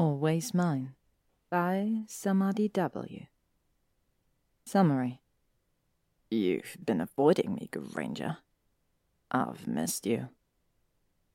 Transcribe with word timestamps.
Always 0.00 0.54
Mine 0.54 0.94
by 1.50 2.04
Samadi 2.06 2.72
W. 2.72 3.26
Summary 4.64 5.20
You've 6.30 6.78
been 6.82 7.02
avoiding 7.02 7.54
me, 7.54 7.68
Granger. 7.70 8.38
I've 9.30 9.68
missed 9.68 10.06
you. 10.06 10.30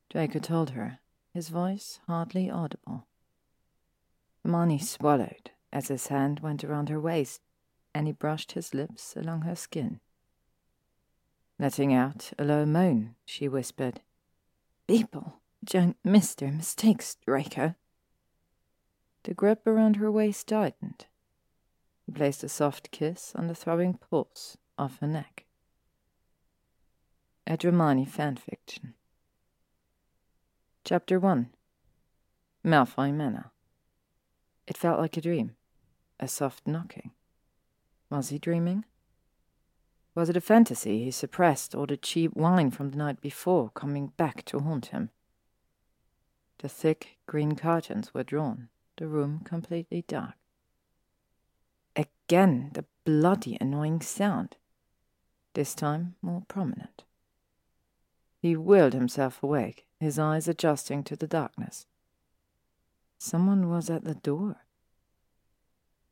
Draco 0.10 0.40
told 0.40 0.72
her, 0.72 0.98
his 1.32 1.50
voice 1.50 2.00
hardly 2.08 2.50
audible. 2.50 3.06
Hermione 4.44 4.80
swallowed 4.80 5.52
as 5.72 5.90
his 5.90 6.08
hand 6.08 6.40
went 6.40 6.64
around 6.64 6.90
her 6.90 7.00
waist 7.00 7.42
and 7.94 8.08
he 8.08 8.14
brushed 8.14 8.54
his 8.54 8.74
lips 8.74 9.16
along 9.16 9.44
her 9.44 9.56
skin. 9.56 10.00
Letting 11.60 11.94
out 11.94 12.34
a 12.40 12.44
low 12.44 12.66
moan, 12.66 13.14
she 13.26 13.48
whispered, 13.48 14.02
People 14.88 15.36
don't 15.64 15.98
miss 16.04 16.34
their 16.34 16.52
mistakes, 16.52 17.16
Draco. 17.24 17.76
The 19.26 19.34
grip 19.34 19.66
around 19.66 19.96
her 19.96 20.12
waist 20.12 20.48
tightened. 20.50 21.08
He 22.06 22.12
placed 22.12 22.44
a 22.44 22.50
soft 22.50 22.92
kiss 22.92 23.34
on 23.36 23.48
the 23.48 23.56
throbbing 23.56 23.96
pulse 23.96 24.56
of 24.78 25.00
her 25.00 25.08
neck. 25.08 25.46
A 27.48 27.58
fanfiction. 27.58 28.94
Chapter 30.84 31.20
1 31.20 31.50
Malfoy 32.64 33.12
Manor. 33.12 33.50
It 34.68 34.78
felt 34.78 35.00
like 35.00 35.18
a 35.18 35.22
dream. 35.22 35.56
A 36.20 36.28
soft 36.28 36.68
knocking. 36.68 37.10
Was 38.12 38.30
he 38.30 38.38
dreaming? 38.38 38.86
Was 40.14 40.30
it 40.30 40.38
a 40.38 40.42
fantasy 40.42 41.04
he 41.04 41.10
suppressed 41.10 41.74
or 41.74 41.88
the 41.88 41.98
cheap 41.98 42.36
wine 42.36 42.70
from 42.70 42.92
the 42.92 42.98
night 42.98 43.22
before 43.22 43.72
coming 43.72 44.14
back 44.18 44.46
to 44.46 44.60
haunt 44.60 44.88
him? 44.88 45.10
The 46.60 46.70
thick 46.70 47.18
green 47.26 47.56
curtains 47.56 48.14
were 48.14 48.24
drawn, 48.24 48.70
the 48.98 49.08
room 49.08 49.42
completely 49.44 50.04
dark. 50.08 50.36
Again, 51.96 52.72
the 52.74 52.86
bloody 53.04 53.58
annoying 53.62 54.02
sound, 54.02 54.58
this 55.54 55.76
time 55.76 56.16
more 56.22 56.44
prominent. 56.48 57.04
He 58.42 58.56
willed 58.56 58.94
himself 58.94 59.42
awake, 59.42 59.86
his 60.00 60.20
eyes 60.20 60.48
adjusting 60.48 61.04
to 61.06 61.16
the 61.16 61.28
darkness. 61.28 61.88
Someone 63.18 63.70
was 63.70 63.90
at 63.90 64.04
the 64.04 64.16
door. 64.16 64.58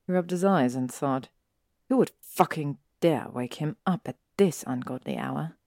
He 0.07 0.13
rubbed 0.13 0.31
his 0.31 0.43
eyes 0.43 0.75
and 0.75 0.91
thought, 0.91 1.29
who 1.89 1.97
would 1.97 2.11
fucking 2.21 2.77
dare 3.01 3.27
wake 3.31 3.55
him 3.55 3.77
up 3.85 4.07
at 4.07 4.17
this 4.37 4.63
ungodly 4.65 5.17
hour? 5.17 5.57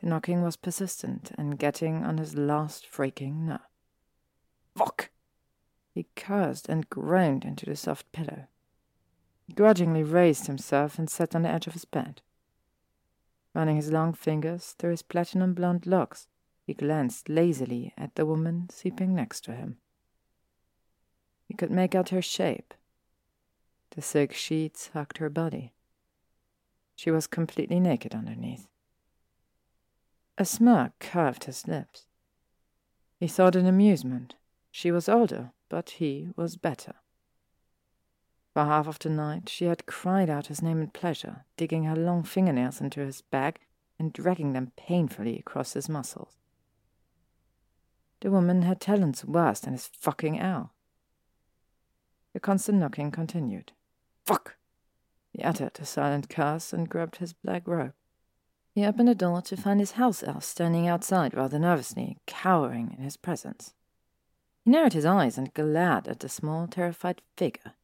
The 0.00 0.06
knocking 0.06 0.42
was 0.42 0.56
persistent 0.56 1.32
and 1.36 1.58
getting 1.58 2.04
on 2.04 2.18
his 2.18 2.36
last 2.36 2.86
freaking 2.90 3.46
nerve. 3.46 3.60
Fuck! 4.76 5.10
He 6.00 6.06
cursed 6.16 6.66
and 6.70 6.88
groaned 6.88 7.44
into 7.44 7.66
the 7.66 7.76
soft 7.76 8.10
pillow. 8.10 8.46
He 9.46 9.52
grudgingly 9.52 10.02
raised 10.02 10.46
himself 10.46 10.98
and 10.98 11.10
sat 11.10 11.34
on 11.34 11.42
the 11.42 11.50
edge 11.50 11.66
of 11.66 11.74
his 11.74 11.84
bed. 11.84 12.22
Running 13.52 13.76
his 13.76 13.92
long 13.92 14.14
fingers 14.14 14.72
through 14.78 14.92
his 14.92 15.02
platinum 15.02 15.52
blonde 15.52 15.86
locks, 15.86 16.26
he 16.66 16.72
glanced 16.72 17.28
lazily 17.28 17.92
at 17.98 18.14
the 18.14 18.24
woman 18.24 18.70
sleeping 18.70 19.14
next 19.14 19.42
to 19.42 19.52
him. 19.52 19.76
He 21.44 21.52
could 21.52 21.70
make 21.70 21.94
out 21.94 22.08
her 22.08 22.22
shape. 22.22 22.72
The 23.90 24.00
silk 24.00 24.32
sheets 24.32 24.88
hugged 24.94 25.18
her 25.18 25.28
body. 25.28 25.74
She 26.96 27.10
was 27.10 27.26
completely 27.26 27.78
naked 27.78 28.14
underneath. 28.14 28.68
A 30.38 30.46
smirk 30.46 30.98
curved 30.98 31.44
his 31.44 31.68
lips. 31.68 32.06
He 33.18 33.28
thought 33.28 33.54
in 33.54 33.66
amusement. 33.66 34.36
She 34.70 34.90
was 34.90 35.06
older, 35.06 35.52
but 35.70 35.90
he 35.90 36.28
was 36.36 36.58
better. 36.58 36.96
For 38.52 38.64
half 38.64 38.86
of 38.86 38.98
the 38.98 39.08
night 39.08 39.48
she 39.48 39.64
had 39.64 39.86
cried 39.86 40.28
out 40.28 40.48
his 40.48 40.60
name 40.60 40.82
in 40.82 40.88
pleasure, 40.88 41.46
digging 41.56 41.84
her 41.84 41.96
long 41.96 42.24
fingernails 42.24 42.82
into 42.82 43.00
his 43.00 43.22
back 43.22 43.62
and 43.98 44.12
dragging 44.12 44.52
them 44.52 44.72
painfully 44.76 45.38
across 45.38 45.72
his 45.72 45.88
muscles. 45.88 46.36
The 48.20 48.30
woman 48.30 48.62
had 48.62 48.80
talents 48.80 49.24
worse 49.24 49.60
than 49.60 49.72
his 49.72 49.86
fucking 49.86 50.38
owl. 50.38 50.74
The 52.34 52.40
constant 52.40 52.78
knocking 52.78 53.10
continued. 53.10 53.72
Fuck! 54.26 54.56
He 55.32 55.42
uttered 55.42 55.78
a 55.80 55.86
silent 55.86 56.28
curse 56.28 56.72
and 56.72 56.88
grabbed 56.88 57.16
his 57.16 57.32
black 57.32 57.66
robe. 57.66 57.94
He 58.74 58.84
opened 58.84 59.08
the 59.08 59.14
door 59.14 59.42
to 59.42 59.56
find 59.56 59.80
his 59.80 59.92
house 59.92 60.22
elf 60.22 60.44
standing 60.44 60.86
outside 60.86 61.34
rather 61.34 61.58
nervously, 61.58 62.18
cowering 62.26 62.94
in 62.96 63.04
his 63.04 63.16
presence. 63.16 63.74
He 64.64 64.70
narrowed 64.70 64.92
his 64.92 65.06
eyes 65.06 65.38
and 65.38 65.54
glared 65.54 66.06
at 66.06 66.20
the 66.20 66.28
small, 66.28 66.66
terrified 66.66 67.22
figure. 67.36 67.74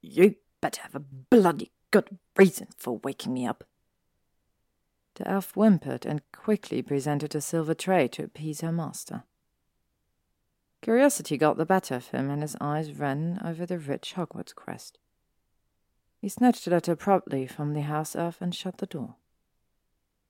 You 0.00 0.36
better 0.60 0.82
have 0.82 0.94
a 0.94 1.00
bloody 1.00 1.72
good 1.90 2.18
reason 2.36 2.68
for 2.76 2.98
waking 2.98 3.34
me 3.34 3.46
up. 3.46 3.64
The 5.16 5.28
elf 5.28 5.52
whimpered 5.54 6.04
and 6.04 6.20
quickly 6.32 6.82
presented 6.82 7.34
a 7.34 7.40
silver 7.40 7.74
tray 7.74 8.08
to 8.08 8.24
appease 8.24 8.60
her 8.60 8.72
master. 8.72 9.24
Curiosity 10.82 11.36
got 11.36 11.56
the 11.56 11.66
better 11.66 11.94
of 11.94 12.08
him, 12.08 12.30
and 12.30 12.42
his 12.42 12.56
eyes 12.60 12.92
ran 12.92 13.40
over 13.44 13.66
the 13.66 13.78
rich 13.78 14.14
Hogwarts 14.14 14.54
crest. 14.54 14.98
He 16.20 16.28
snatched 16.28 16.64
the 16.64 16.70
letter 16.70 16.94
promptly 16.96 17.46
from 17.46 17.72
the 17.72 17.82
house 17.82 18.14
elf 18.14 18.40
and 18.40 18.54
shut 18.54 18.78
the 18.78 18.86
door. 18.86 19.16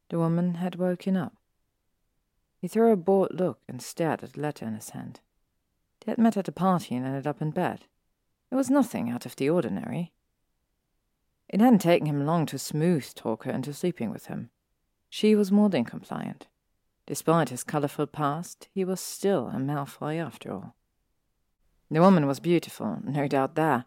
The 0.08 0.18
woman 0.18 0.54
had 0.54 0.76
woken 0.76 1.16
up. 1.16 1.34
He 2.58 2.68
threw 2.68 2.92
a 2.92 2.96
bored 2.96 3.32
look 3.34 3.60
and 3.68 3.82
stared 3.82 4.22
at 4.22 4.34
the 4.34 4.40
letter 4.40 4.66
in 4.66 4.74
his 4.74 4.90
hand. 4.90 5.20
Had 6.06 6.18
met 6.18 6.36
at 6.36 6.46
a 6.46 6.52
party 6.52 6.94
and 6.94 7.04
ended 7.04 7.26
up 7.26 7.42
in 7.42 7.50
bed. 7.50 7.86
It 8.52 8.54
was 8.54 8.70
nothing 8.70 9.10
out 9.10 9.26
of 9.26 9.34
the 9.34 9.50
ordinary. 9.50 10.12
It 11.48 11.60
hadn't 11.60 11.80
taken 11.80 12.06
him 12.06 12.24
long 12.24 12.46
to 12.46 12.58
smooth 12.58 13.12
talk 13.14 13.42
her 13.42 13.50
into 13.50 13.74
sleeping 13.74 14.10
with 14.10 14.26
him. 14.26 14.50
She 15.10 15.34
was 15.34 15.50
more 15.50 15.68
than 15.68 15.84
compliant. 15.84 16.46
Despite 17.06 17.48
his 17.48 17.64
colorful 17.64 18.06
past, 18.06 18.68
he 18.72 18.84
was 18.84 19.00
still 19.00 19.48
a 19.48 19.58
Malfoy 19.58 20.24
after 20.24 20.52
all. 20.52 20.76
The 21.90 22.00
woman 22.00 22.26
was 22.26 22.40
beautiful, 22.40 23.00
no 23.04 23.26
doubt 23.26 23.54
there. 23.56 23.86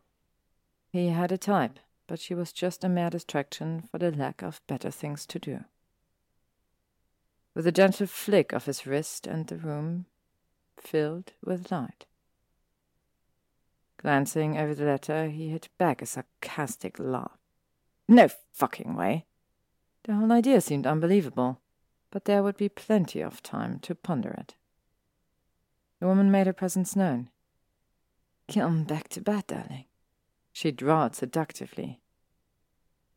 He 0.89 1.09
had 1.09 1.31
a 1.31 1.37
type, 1.37 1.79
but 2.07 2.19
she 2.19 2.33
was 2.33 2.51
just 2.51 2.83
a 2.83 2.89
mere 2.89 3.09
distraction 3.09 3.87
for 3.91 3.97
the 3.97 4.11
lack 4.11 4.41
of 4.41 4.61
better 4.67 4.91
things 4.91 5.25
to 5.27 5.39
do. 5.39 5.63
With 7.53 7.67
a 7.67 7.71
gentle 7.71 8.07
flick 8.07 8.51
of 8.51 8.65
his 8.65 8.85
wrist 8.85 9.25
and 9.27 9.47
the 9.47 9.57
room 9.57 10.05
filled 10.77 11.33
with 11.43 11.71
light. 11.71 12.05
Glancing 14.01 14.57
over 14.57 14.73
the 14.73 14.85
letter, 14.85 15.27
he 15.27 15.49
hit 15.49 15.67
back 15.77 16.01
a 16.01 16.05
sarcastic 16.05 16.97
laugh. 16.99 17.37
No 18.07 18.29
fucking 18.53 18.95
way. 18.95 19.25
The 20.03 20.15
whole 20.15 20.31
idea 20.31 20.61
seemed 20.61 20.87
unbelievable, 20.87 21.59
but 22.09 22.23
there 22.23 22.41
would 22.41 22.55
be 22.55 22.69
plenty 22.69 23.19
of 23.19 23.43
time 23.43 23.77
to 23.79 23.93
ponder 23.93 24.29
it. 24.29 24.55
The 25.99 26.07
woman 26.07 26.31
made 26.31 26.47
her 26.47 26.53
presence 26.53 26.95
known. 26.95 27.29
Come 28.47 28.85
back 28.85 29.09
to 29.09 29.21
bed, 29.21 29.47
darling. 29.47 29.85
She 30.53 30.71
drawled 30.71 31.15
seductively. 31.15 31.99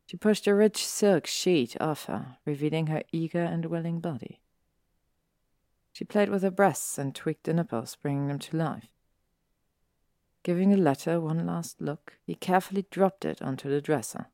She 0.07 0.17
pushed 0.17 0.49
a 0.49 0.55
rich 0.55 0.85
silk 0.85 1.29
sheet 1.29 1.77
off 1.81 2.07
her, 2.07 2.39
revealing 2.45 2.89
her 2.89 3.05
eager 3.13 3.45
and 3.45 3.67
willing 3.67 4.01
body. 4.01 4.41
She 5.93 6.05
played 6.05 6.29
with 6.29 6.43
her 6.43 6.51
breasts 6.51 6.99
and 6.99 7.15
tweaked 7.15 7.45
the 7.45 7.55
nipples, 7.55 7.97
bringing 7.97 8.27
them 8.27 8.41
to 8.41 8.57
life. 8.57 8.92
Giving 10.43 10.71
the 10.71 10.77
letter 10.77 11.21
one 11.21 11.47
last 11.47 11.81
look, 11.81 12.15
he 12.25 12.35
carefully 12.35 12.87
dropped 12.91 13.25
it 13.25 13.41
onto 13.41 13.71
the 13.71 13.81
dresser. 13.81 14.27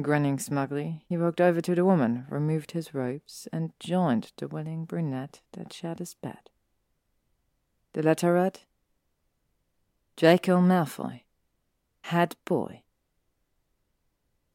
Grinning 0.00 0.38
smugly, 0.38 1.02
he 1.08 1.16
walked 1.16 1.40
over 1.40 1.60
to 1.60 1.74
the 1.74 1.84
woman, 1.84 2.26
removed 2.30 2.70
his 2.70 2.94
robes, 2.94 3.48
and 3.52 3.72
joined 3.80 4.30
the 4.36 4.46
willing 4.46 4.84
brunette 4.84 5.40
that 5.52 5.72
shared 5.72 5.98
his 5.98 6.14
bed. 6.14 6.50
The 7.94 8.02
letter 8.04 8.34
read 8.34 8.60
Draco 10.16 10.60
Malfoy, 10.60 11.22
head 12.02 12.36
boy. 12.44 12.82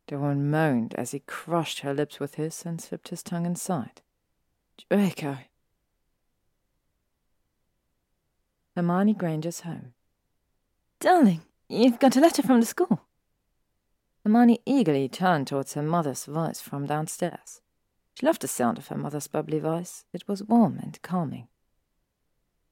The 0.08 0.18
woman 0.18 0.50
moaned 0.50 0.96
as 0.96 1.12
he 1.12 1.20
crushed 1.20 1.80
her 1.80 1.94
lips 1.94 2.22
with 2.22 2.36
his 2.36 2.66
and 2.66 2.80
slipped 2.80 3.10
his 3.10 3.24
tongue 3.24 3.46
inside. 3.46 4.02
Draco. 4.90 5.40
Hermione 8.76 9.14
Granger's 9.14 9.62
home. 9.62 9.94
Darling, 11.04 11.42
you've 11.68 12.00
got 12.00 12.16
a 12.16 12.22
letter 12.22 12.42
from 12.42 12.62
the 12.62 12.66
school. 12.66 13.02
Hermione 14.24 14.62
eagerly 14.66 15.10
turned 15.10 15.48
towards 15.48 15.74
her 15.74 15.84
mother's 15.84 16.24
voice 16.24 16.62
from 16.62 16.86
downstairs. 16.86 17.60
She 18.14 18.26
loved 18.26 18.42
the 18.42 18.48
sound 18.48 18.78
of 18.78 18.88
her 18.88 18.96
mother's 18.96 19.28
bubbly 19.28 19.60
voice. 19.60 20.06
It 20.14 20.26
was 20.30 20.46
warm 20.46 20.80
and 20.82 21.02
calming. 21.02 21.50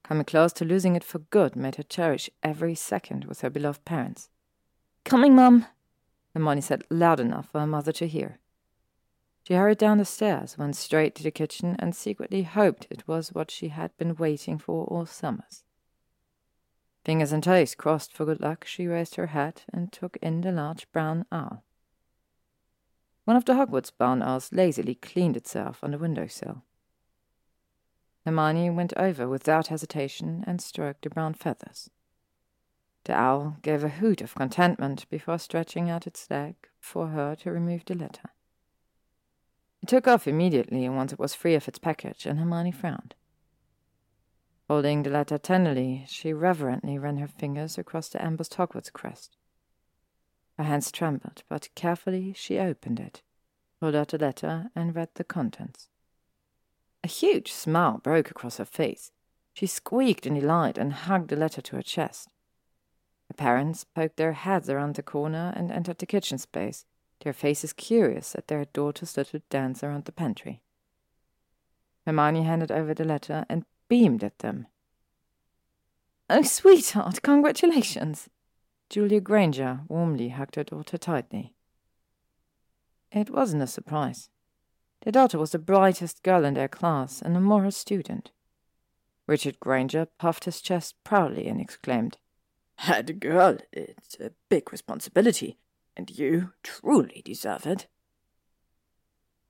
Coming 0.03 0.23
close 0.23 0.53
to 0.53 0.63
losing 0.63 0.95
it 0.95 1.03
for 1.03 1.19
good 1.19 1.57
made 1.57 1.75
her 1.75 1.83
cherish 1.83 2.29
every 2.41 2.73
second 2.73 3.25
with 3.25 3.41
her 3.41 3.49
beloved 3.49 3.83
parents. 3.83 4.29
Coming, 5.03 5.35
Mum, 5.35 5.65
Hermione 6.33 6.61
said 6.61 6.85
loud 6.89 7.19
enough 7.19 7.49
for 7.51 7.59
her 7.59 7.67
mother 7.67 7.91
to 7.91 8.07
hear. 8.07 8.39
She 9.45 9.55
hurried 9.55 9.77
down 9.79 9.97
the 9.97 10.05
stairs, 10.05 10.57
went 10.57 10.77
straight 10.77 11.15
to 11.15 11.23
the 11.23 11.31
kitchen, 11.31 11.75
and 11.79 11.93
secretly 11.93 12.43
hoped 12.43 12.87
it 12.89 13.05
was 13.09 13.33
what 13.33 13.51
she 13.51 13.67
had 13.67 13.91
been 13.97 14.15
waiting 14.15 14.57
for 14.57 14.85
all 14.85 15.05
summers. 15.05 15.65
Fingers 17.03 17.31
and 17.31 17.43
toes 17.43 17.73
crossed 17.73 18.13
for 18.13 18.25
good 18.25 18.39
luck, 18.39 18.65
she 18.65 18.85
raised 18.87 19.15
her 19.15 19.27
hat 19.27 19.65
and 19.73 19.91
took 19.91 20.17
in 20.21 20.41
the 20.41 20.51
large 20.51 20.91
brown 20.91 21.25
owl. 21.31 21.63
One 23.25 23.37
of 23.37 23.45
the 23.45 23.53
Hogwarts 23.53 23.91
barn 23.91 24.21
owls 24.21 24.51
lazily 24.51 24.95
cleaned 24.95 25.37
itself 25.37 25.83
on 25.83 25.91
the 25.91 25.97
window 25.97 26.27
sill. 26.27 26.63
Hermione 28.25 28.69
went 28.69 28.93
over 28.97 29.27
without 29.27 29.67
hesitation 29.67 30.43
and 30.45 30.61
stroked 30.61 31.03
the 31.03 31.09
brown 31.09 31.33
feathers. 31.33 31.89
The 33.05 33.13
owl 33.13 33.57
gave 33.63 33.83
a 33.83 33.89
hoot 33.89 34.21
of 34.21 34.35
contentment 34.35 35.09
before 35.09 35.39
stretching 35.39 35.89
out 35.89 36.05
its 36.05 36.29
leg 36.29 36.55
for 36.79 37.07
her 37.07 37.35
to 37.37 37.51
remove 37.51 37.85
the 37.85 37.95
letter. 37.95 38.29
It 39.81 39.89
took 39.89 40.07
off 40.07 40.27
immediately 40.27 40.87
once 40.87 41.11
it 41.11 41.19
was 41.19 41.33
free 41.33 41.55
of 41.55 41.67
its 41.67 41.79
package, 41.79 42.27
and 42.27 42.37
Hermione 42.37 42.71
frowned. 42.71 43.15
Holding 44.71 45.03
the 45.03 45.09
letter 45.09 45.37
tenderly, 45.37 46.05
she 46.07 46.31
reverently 46.31 46.97
ran 46.97 47.17
her 47.17 47.27
fingers 47.27 47.77
across 47.77 48.07
the 48.07 48.25
embossed 48.25 48.53
Hogwarts 48.53 48.89
crest. 48.89 49.35
Her 50.57 50.63
hands 50.63 50.93
trembled, 50.93 51.43
but 51.49 51.67
carefully 51.75 52.31
she 52.31 52.57
opened 52.57 52.97
it, 52.97 53.21
pulled 53.81 53.95
out 53.95 54.07
the 54.07 54.17
letter, 54.17 54.71
and 54.73 54.95
read 54.95 55.09
the 55.15 55.25
contents. 55.25 55.89
A 57.03 57.09
huge 57.09 57.51
smile 57.51 57.97
broke 57.97 58.31
across 58.31 58.59
her 58.59 58.65
face. 58.65 59.11
She 59.53 59.67
squeaked 59.67 60.25
in 60.25 60.35
delight 60.35 60.77
and 60.77 60.93
hugged 60.93 61.31
the 61.31 61.35
letter 61.35 61.59
to 61.59 61.75
her 61.75 61.81
chest. 61.81 62.29
The 63.27 63.33
parents 63.33 63.83
poked 63.83 64.15
their 64.15 64.31
heads 64.31 64.69
around 64.69 64.95
the 64.95 65.03
corner 65.03 65.51
and 65.53 65.69
entered 65.69 65.97
the 65.97 66.05
kitchen 66.05 66.37
space, 66.37 66.85
their 67.25 67.33
faces 67.33 67.73
curious 67.73 68.35
at 68.35 68.47
their 68.47 68.63
daughter's 68.63 69.17
little 69.17 69.41
dance 69.49 69.83
around 69.83 70.05
the 70.05 70.13
pantry. 70.13 70.61
Hermione 72.05 72.43
handed 72.43 72.71
over 72.71 72.93
the 72.93 73.03
letter 73.03 73.45
and 73.49 73.65
beamed 73.91 74.23
at 74.23 74.39
them. 74.39 74.67
Oh, 76.29 76.43
sweetheart, 76.57 77.21
congratulations! 77.21 78.29
Julia 78.89 79.19
Granger 79.19 79.81
warmly 79.89 80.29
hugged 80.29 80.55
her 80.55 80.63
daughter 80.63 80.97
tightly. 80.97 81.53
It 83.11 83.29
wasn't 83.29 83.63
a 83.63 83.67
surprise. 83.67 84.29
Their 85.01 85.11
daughter 85.11 85.37
was 85.37 85.51
the 85.51 85.59
brightest 85.59 86.23
girl 86.23 86.45
in 86.45 86.53
their 86.53 86.69
class 86.69 87.21
and 87.21 87.35
a 87.35 87.41
moral 87.41 87.71
student. 87.71 88.31
Richard 89.27 89.59
Granger 89.59 90.05
puffed 90.05 90.45
his 90.45 90.61
chest 90.61 90.95
proudly 91.03 91.47
and 91.47 91.59
exclaimed, 91.59 92.17
Had 92.75 93.09
a 93.09 93.13
girl, 93.13 93.57
it's 93.73 94.17
a 94.21 94.31
big 94.47 94.71
responsibility, 94.71 95.57
and 95.97 96.09
you 96.17 96.53
truly 96.63 97.21
deserve 97.25 97.67
it. 97.67 97.87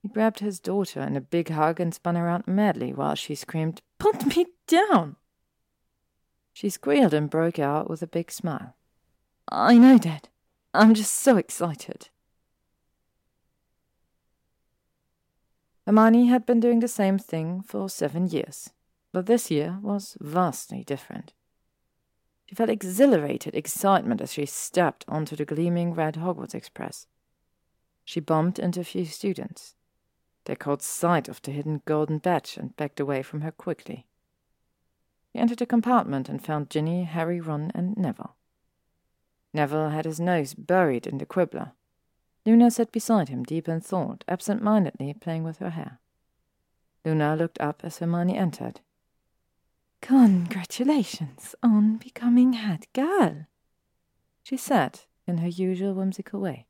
He 0.01 0.09
grabbed 0.09 0.39
his 0.39 0.59
daughter 0.59 1.01
in 1.01 1.15
a 1.15 1.21
big 1.21 1.49
hug 1.49 1.79
and 1.79 1.93
spun 1.93 2.17
around 2.17 2.47
madly 2.47 2.91
while 2.91 3.15
she 3.15 3.35
screamed, 3.35 3.81
Put 3.99 4.35
me 4.35 4.47
down! 4.67 5.15
She 6.53 6.69
squealed 6.69 7.13
and 7.13 7.29
broke 7.29 7.59
out 7.59 7.89
with 7.89 8.01
a 8.01 8.07
big 8.07 8.31
smile. 8.31 8.75
I 9.49 9.77
know, 9.77 9.97
Dad. 9.97 10.29
I'm 10.73 10.93
just 10.93 11.13
so 11.13 11.37
excited. 11.37 12.09
Hermione 15.85 16.27
had 16.27 16.45
been 16.45 16.59
doing 16.59 16.79
the 16.79 16.87
same 16.87 17.17
thing 17.17 17.61
for 17.61 17.89
seven 17.89 18.27
years, 18.27 18.69
but 19.11 19.25
this 19.25 19.51
year 19.51 19.79
was 19.81 20.17
vastly 20.21 20.83
different. 20.83 21.33
She 22.45 22.55
felt 22.55 22.69
exhilarated 22.69 23.55
excitement 23.55 24.21
as 24.21 24.33
she 24.33 24.45
stepped 24.45 25.05
onto 25.07 25.35
the 25.35 25.45
gleaming 25.45 25.93
red 25.93 26.15
Hogwarts 26.15 26.55
Express. 26.55 27.07
She 28.03 28.19
bumped 28.19 28.59
into 28.59 28.81
a 28.81 28.85
few 28.85 29.05
students. 29.05 29.75
They 30.45 30.55
caught 30.55 30.81
sight 30.81 31.29
of 31.29 31.41
the 31.41 31.51
hidden 31.51 31.81
golden 31.85 32.17
badge 32.17 32.57
and 32.57 32.75
backed 32.75 32.99
away 32.99 33.21
from 33.21 33.41
her 33.41 33.51
quickly. 33.51 34.07
He 35.31 35.39
entered 35.39 35.59
the 35.59 35.65
compartment 35.65 36.27
and 36.27 36.43
found 36.43 36.69
Ginny, 36.69 37.03
Harry, 37.03 37.39
Ron, 37.39 37.71
and 37.73 37.95
Neville. 37.95 38.35
Neville 39.53 39.89
had 39.89 40.05
his 40.05 40.19
nose 40.19 40.53
buried 40.53 41.05
in 41.05 41.17
the 41.17 41.25
quibbler. 41.25 41.73
Luna 42.45 42.71
sat 42.71 42.91
beside 42.91 43.29
him, 43.29 43.43
deep 43.43 43.67
in 43.67 43.81
thought, 43.81 44.23
absent 44.27 44.61
mindedly 44.61 45.13
playing 45.13 45.43
with 45.43 45.57
her 45.59 45.69
hair. 45.71 45.99
Luna 47.05 47.35
looked 47.35 47.59
up 47.59 47.81
as 47.83 47.99
Hermione 47.99 48.37
entered. 48.37 48.81
Congratulations 50.01 51.53
on 51.61 51.97
becoming 51.97 52.53
head 52.53 52.87
girl, 52.93 53.45
she 54.41 54.57
said 54.57 55.01
in 55.27 55.37
her 55.39 55.47
usual 55.47 55.93
whimsical 55.93 56.39
way. 56.39 56.65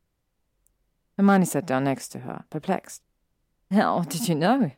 Hermione 1.17 1.45
sat 1.45 1.65
down 1.65 1.85
next 1.85 2.09
to 2.09 2.19
her, 2.19 2.43
perplexed. 2.49 3.01
How 3.73 4.01
did 4.01 4.27
you 4.27 4.35
know? 4.35 4.71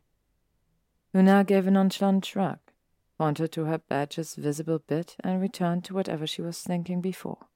Luna 1.15 1.43
gave 1.43 1.65
a 1.65 1.71
nonchalant 1.71 2.25
shrug, 2.25 2.59
pointed 3.17 3.51
to 3.53 3.65
her 3.65 3.79
badge's 3.79 4.35
visible 4.35 4.77
bit, 4.77 5.15
and 5.23 5.41
returned 5.41 5.83
to 5.85 5.95
whatever 5.95 6.27
she 6.27 6.43
was 6.43 6.61
thinking 6.61 7.01
before. 7.01 7.47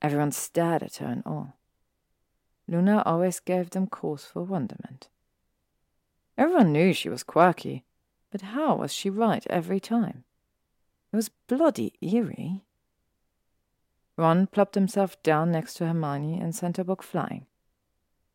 Everyone 0.00 0.32
stared 0.32 0.82
at 0.82 0.96
her 0.96 1.08
in 1.08 1.22
awe. 1.26 1.52
Luna 2.66 3.02
always 3.04 3.38
gave 3.38 3.70
them 3.70 3.86
cause 3.86 4.24
for 4.24 4.42
wonderment. 4.42 5.08
Everyone 6.38 6.72
knew 6.72 6.94
she 6.94 7.10
was 7.10 7.22
quirky, 7.22 7.84
but 8.30 8.40
how 8.40 8.76
was 8.76 8.94
she 8.94 9.10
right 9.10 9.46
every 9.50 9.80
time? 9.80 10.24
It 11.12 11.16
was 11.16 11.30
bloody 11.48 11.92
eerie. 12.00 12.64
Ron 14.16 14.46
plopped 14.46 14.74
himself 14.74 15.22
down 15.22 15.52
next 15.52 15.74
to 15.74 15.86
Hermione 15.86 16.40
and 16.40 16.54
sent 16.54 16.78
her 16.78 16.84
book 16.84 17.02
flying. 17.02 17.44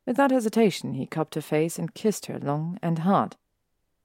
Without 0.05 0.31
hesitation, 0.31 0.93
he 0.93 1.05
cupped 1.05 1.35
her 1.35 1.41
face 1.41 1.79
and 1.79 1.93
kissed 1.93 2.25
her 2.25 2.39
long 2.39 2.77
and 2.81 2.99
hard. 2.99 3.35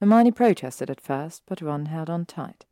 Hermione 0.00 0.30
protested 0.30 0.90
at 0.90 1.00
first, 1.00 1.42
but 1.46 1.60
Ron 1.60 1.86
held 1.86 2.08
on 2.08 2.24
tight. 2.24 2.64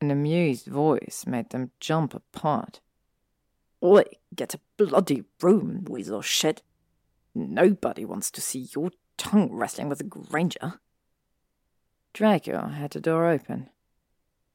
An 0.00 0.10
amused 0.10 0.66
voice 0.66 1.24
made 1.26 1.50
them 1.50 1.72
jump 1.78 2.14
apart. 2.14 2.80
Oi, 3.82 4.04
get 4.34 4.54
a 4.54 4.60
bloody 4.78 5.24
room, 5.42 5.84
weasel 5.88 6.22
shit. 6.22 6.62
Nobody 7.34 8.04
wants 8.06 8.30
to 8.30 8.40
see 8.40 8.68
your 8.74 8.90
tongue 9.18 9.52
wrestling 9.52 9.90
with 9.90 10.00
a 10.00 10.04
Granger. 10.04 10.80
Draco 12.14 12.68
had 12.68 12.92
the 12.92 13.00
door 13.00 13.28
open. 13.28 13.68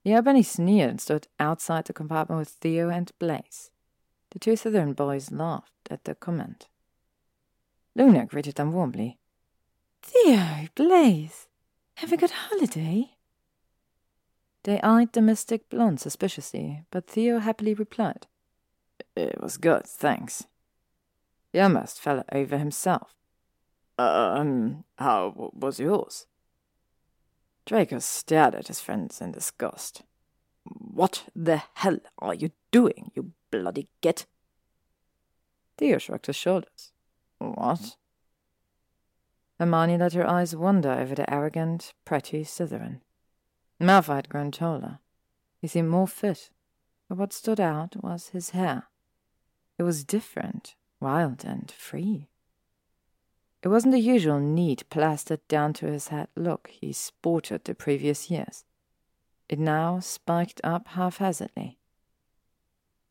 The 0.03 0.15
Albany 0.15 0.43
sneered 0.43 0.89
and 0.89 1.01
stood 1.01 1.27
outside 1.39 1.85
the 1.85 1.93
compartment 1.93 2.39
with 2.39 2.49
Theo 2.49 2.89
and 2.89 3.11
Blaise. 3.19 3.71
The 4.31 4.39
two 4.39 4.53
Slytherin 4.53 4.95
boys 4.95 5.31
laughed 5.31 5.87
at 5.89 6.03
the 6.03 6.15
comment. 6.15 6.67
Luna 7.95 8.25
greeted 8.25 8.55
them 8.55 8.73
warmly. 8.73 9.17
Theo, 10.01 10.67
Blaise, 10.75 11.47
have 11.95 12.11
a 12.11 12.17
good 12.17 12.31
holiday? 12.31 13.11
They 14.63 14.81
eyed 14.81 15.13
the 15.13 15.21
mystic 15.21 15.69
blonde 15.69 16.01
suspiciously, 16.01 16.83
but 16.91 17.07
Theo 17.07 17.39
happily 17.39 17.73
replied. 17.73 18.27
It 19.15 19.39
was 19.41 19.57
good, 19.57 19.85
thanks. 19.85 20.45
He 21.53 21.59
almost 21.59 22.01
fell 22.01 22.25
over 22.31 22.57
himself. 22.57 23.15
Um, 23.97 24.83
how 24.97 25.51
was 25.53 25.79
yours? 25.79 26.27
Draco 27.65 27.99
stared 27.99 28.55
at 28.55 28.67
his 28.67 28.81
friends 28.81 29.21
in 29.21 29.31
disgust. 29.31 30.03
What 30.63 31.25
the 31.35 31.63
hell 31.75 31.99
are 32.19 32.33
you 32.33 32.51
doing, 32.71 33.11
you 33.15 33.31
bloody 33.51 33.87
git? 34.01 34.25
Theo 35.77 35.97
shrugged 35.97 36.25
his 36.25 36.35
shoulders. 36.35 36.91
What? 37.39 37.97
Hermione 39.59 39.97
let 39.97 40.13
her 40.13 40.27
eyes 40.27 40.55
wander 40.55 40.91
over 40.91 41.15
the 41.15 41.31
arrogant, 41.31 41.93
pretty 42.03 42.43
Slytherin. 42.43 43.01
Malfoy 43.79 44.15
had 44.15 44.29
grown 44.29 44.51
taller. 44.51 44.99
He 45.61 45.67
seemed 45.67 45.89
more 45.89 46.07
fit, 46.07 46.49
but 47.07 47.17
what 47.17 47.33
stood 47.33 47.59
out 47.59 47.95
was 48.03 48.29
his 48.29 48.51
hair. 48.51 48.87
It 49.77 49.83
was 49.83 50.03
different, 50.03 50.75
wild, 50.99 51.43
and 51.43 51.71
free. 51.71 52.29
It 53.63 53.69
wasn't 53.69 53.93
the 53.93 53.99
usual 53.99 54.39
neat, 54.39 54.87
plastered 54.89 55.45
down 55.47 55.73
to 55.73 55.87
his 55.87 56.09
head 56.09 56.27
look 56.35 56.69
he 56.69 56.93
sported 56.93 57.63
the 57.63 57.73
previous 57.73 58.29
years. 58.29 58.63
It 59.49 59.59
now 59.59 59.99
spiked 59.99 60.61
up 60.63 60.87
haphazardly. 60.89 61.79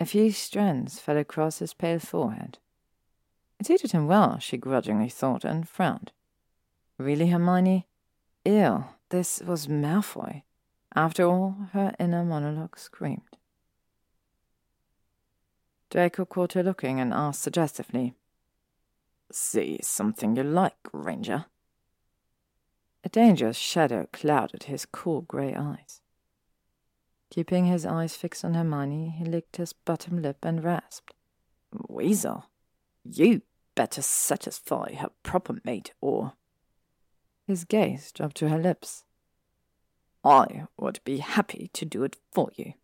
A 0.00 0.06
few 0.06 0.30
strands 0.32 0.98
fell 0.98 1.16
across 1.16 1.58
his 1.58 1.74
pale 1.74 1.98
forehead. 1.98 2.58
It 3.58 3.66
suited 3.66 3.92
him 3.92 4.06
well, 4.06 4.38
she 4.38 4.56
grudgingly 4.56 5.08
thought, 5.08 5.44
and 5.44 5.68
frowned. 5.68 6.12
Really, 6.98 7.28
Hermione? 7.28 7.86
Ew, 8.44 8.84
this 9.08 9.40
was 9.40 9.68
Malfoy. 9.68 10.42
After 10.94 11.24
all, 11.24 11.68
her 11.72 11.94
inner 11.98 12.24
monologue 12.24 12.78
screamed. 12.78 13.36
Draco 15.90 16.24
caught 16.24 16.54
her 16.54 16.62
looking 16.62 17.00
and 17.00 17.12
asked 17.12 17.42
suggestively, 17.42 18.14
See 19.30 19.78
something 19.82 20.36
you 20.36 20.42
like, 20.42 20.82
Granger? 20.82 21.46
A 23.02 23.08
dangerous 23.08 23.56
shadow 23.56 24.08
clouded 24.12 24.64
his 24.64 24.86
cool 24.86 25.22
grey 25.22 25.54
eyes. 25.54 26.00
Keeping 27.30 27.66
his 27.66 27.84
eyes 27.84 28.16
fixed 28.16 28.44
on 28.44 28.54
Hermione, 28.54 29.10
he 29.10 29.24
licked 29.24 29.56
his 29.56 29.72
bottom 29.72 30.22
lip 30.22 30.38
and 30.42 30.62
rasped. 30.62 31.14
Weasel, 31.88 32.46
you 33.04 33.42
better 33.74 34.02
satisfy 34.02 34.94
her 34.94 35.10
proper 35.22 35.60
mate, 35.64 35.92
or. 36.00 36.32
His 37.46 37.64
gaze 37.64 38.10
dropped 38.12 38.36
to 38.36 38.48
her 38.48 38.58
lips. 38.58 39.04
I 40.24 40.64
would 40.78 41.00
be 41.04 41.18
happy 41.18 41.70
to 41.74 41.84
do 41.84 42.02
it 42.04 42.16
for 42.32 42.50
you. 42.54 42.74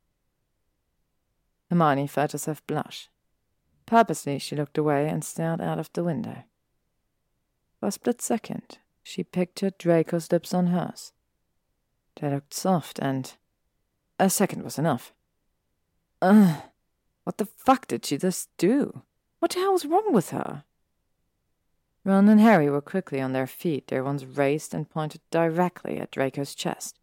Hermione 1.71 2.07
felt 2.07 2.33
herself 2.33 2.67
blush. 2.67 3.09
Purposely, 3.87 4.39
she 4.39 4.57
looked 4.57 4.77
away 4.77 5.09
and 5.09 5.25
stared 5.25 5.61
out 5.61 5.79
of 5.79 5.91
the 5.93 6.05
window. 6.05 6.45
For 7.79 7.87
a 7.87 7.93
split 7.93 8.21
second, 8.21 8.79
she 9.03 9.25
pictured 9.25 9.79
Draco's 9.79 10.31
lips 10.31 10.53
on 10.53 10.67
hers. 10.67 11.13
They 12.21 12.29
looked 12.29 12.53
soft, 12.53 12.99
and 12.99 13.33
a 14.19 14.29
second 14.29 14.63
was 14.63 14.79
enough. 14.79 15.15
Ugh, 16.21 16.63
what 17.25 17.39
the 17.39 17.47
fuck 17.47 17.87
did 17.87 18.05
she 18.05 18.19
just 18.19 18.51
do? 18.59 19.03
What 19.41 19.53
the 19.53 19.61
hell 19.61 19.73
was 19.73 19.87
wrong 19.87 20.13
with 20.13 20.31
her? 20.31 20.65
Ron 22.05 22.29
and 22.29 22.41
Harry 22.41 22.71
were 22.71 22.81
quickly 22.81 23.21
on 23.21 23.33
their 23.33 23.47
feet, 23.47 23.89
their 23.89 24.05
wands 24.05 24.25
raised 24.25 24.75
and 24.75 24.89
pointed 24.89 25.23
directly 25.31 25.99
at 25.99 26.11
Draco's 26.11 26.55
chest. 26.55 26.99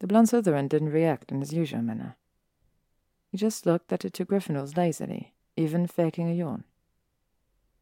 The 0.00 0.06
blond 0.06 0.28
Slytherin 0.28 0.68
didn't 0.68 0.90
react 0.90 1.30
in 1.30 1.40
his 1.40 1.52
usual 1.52 1.80
manner. 1.80 2.16
He 3.30 3.38
just 3.38 3.66
looked 3.66 3.92
at 3.92 4.00
the 4.00 4.10
two 4.10 4.24
Gryffindors 4.24 4.76
lazily, 4.76 5.32
even 5.56 5.86
faking 5.86 6.28
a 6.28 6.34
yawn. 6.34 6.64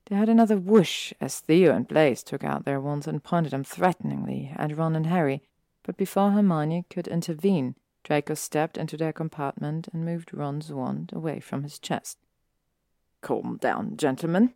They 0.07 0.17
had 0.17 0.29
another 0.29 0.59
whoosh 0.59 1.13
as 1.21 1.41
Theo 1.41 1.75
and 1.75 1.89
Blaise 1.89 2.23
took 2.23 2.45
out 2.45 2.65
their 2.65 2.81
wands 2.81 3.07
and 3.07 3.25
pointed 3.25 3.53
them 3.53 3.65
threateningly 3.65 4.53
at 4.57 4.77
Ron 4.77 4.97
and 4.97 5.07
Harry, 5.07 5.43
but 5.83 5.97
before 5.97 6.33
Hermione 6.33 6.85
could 6.91 7.09
intervene, 7.09 7.75
Draco 8.05 8.35
stepped 8.35 8.77
into 8.77 8.97
their 8.97 9.13
compartment 9.13 9.89
and 9.93 10.05
moved 10.05 10.35
Ron's 10.35 10.73
wand 10.73 11.11
away 11.15 11.41
from 11.41 11.63
his 11.63 11.79
chest. 11.79 12.19
Calm 13.21 13.59
down, 13.61 13.97
gentlemen, 13.97 14.55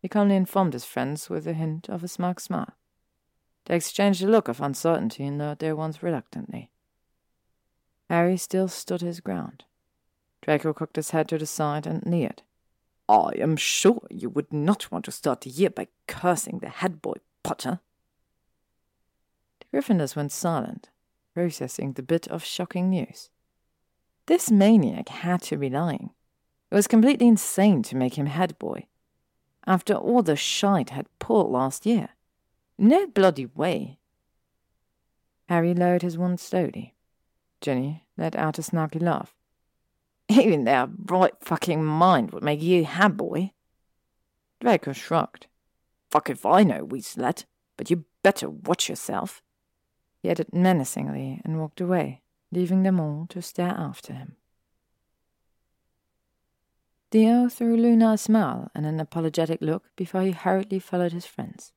he 0.00 0.08
calmly 0.08 0.36
informed 0.36 0.72
his 0.72 0.84
friends 0.84 1.28
with 1.28 1.46
a 1.46 1.52
hint 1.52 1.88
of 1.88 2.04
a 2.04 2.08
smug 2.08 2.40
smile. 2.40 2.74
They 3.66 3.76
exchanged 3.76 4.22
a 4.22 4.28
look 4.28 4.48
of 4.48 4.60
uncertainty 4.60 5.24
and 5.24 5.38
lowered 5.38 5.58
their 5.58 5.76
wands 5.76 6.02
reluctantly. 6.02 6.70
Harry 8.08 8.36
still 8.36 8.68
stood 8.68 9.00
his 9.00 9.20
ground. 9.20 9.64
Draco 10.40 10.72
cocked 10.72 10.96
his 10.96 11.10
head 11.10 11.28
to 11.28 11.38
the 11.38 11.46
side 11.46 11.86
and 11.86 12.02
leered. 12.06 12.42
I 13.08 13.32
am 13.38 13.56
sure 13.56 14.06
you 14.10 14.30
would 14.30 14.52
not 14.52 14.90
want 14.90 15.04
to 15.06 15.10
start 15.10 15.42
the 15.42 15.50
year 15.50 15.70
by 15.70 15.88
cursing 16.06 16.60
the 16.60 16.68
head 16.68 17.02
boy, 17.02 17.14
Potter. 17.42 17.80
The 19.60 19.78
Gryffindors 19.78 20.14
went 20.14 20.32
silent, 20.32 20.90
processing 21.34 21.92
the 21.94 22.02
bit 22.02 22.28
of 22.28 22.44
shocking 22.44 22.90
news. 22.90 23.30
This 24.26 24.50
maniac 24.50 25.08
had 25.08 25.42
to 25.42 25.56
be 25.56 25.70
lying. 25.70 26.10
It 26.70 26.74
was 26.74 26.86
completely 26.86 27.28
insane 27.28 27.82
to 27.84 27.96
make 27.96 28.14
him 28.14 28.26
head 28.26 28.58
boy. 28.58 28.86
After 29.66 29.94
all 29.94 30.22
the 30.22 30.36
shite 30.36 30.90
had 30.90 31.06
pulled 31.18 31.50
last 31.50 31.86
year. 31.86 32.10
No 32.78 33.06
bloody 33.06 33.46
way. 33.46 33.98
Harry 35.48 35.74
lowered 35.74 36.02
his 36.02 36.18
wand 36.18 36.40
slowly. 36.40 36.94
Ginny 37.60 38.04
let 38.16 38.36
out 38.36 38.58
a 38.58 38.62
snarky 38.62 39.00
laugh. 39.00 39.34
Even 40.28 40.64
their 40.64 40.86
bright 40.86 41.34
fucking 41.40 41.84
mind 41.84 42.32
would 42.32 42.42
make 42.42 42.62
you 42.62 42.84
head 42.84 43.16
boy. 43.16 43.52
Draco 44.60 44.92
shrugged. 44.92 45.46
Fuck 46.10 46.30
if 46.30 46.44
I 46.44 46.62
know, 46.62 46.84
Weaslette, 46.84 47.44
but 47.76 47.90
you 47.90 48.04
better 48.22 48.48
watch 48.50 48.88
yourself. 48.88 49.42
He 50.22 50.30
added 50.30 50.52
menacingly 50.52 51.40
and 51.44 51.58
walked 51.58 51.80
away, 51.80 52.22
leaving 52.50 52.82
them 52.82 52.98
all 52.98 53.26
to 53.30 53.40
stare 53.40 53.74
after 53.76 54.12
him. 54.12 54.36
Theo 57.10 57.48
threw 57.48 57.76
Luna 57.76 58.12
a 58.12 58.18
smile 58.18 58.70
and 58.74 58.84
an 58.84 59.00
apologetic 59.00 59.62
look 59.62 59.84
before 59.96 60.22
he 60.22 60.32
hurriedly 60.32 60.78
followed 60.78 61.12
his 61.12 61.24
friends. 61.24 61.72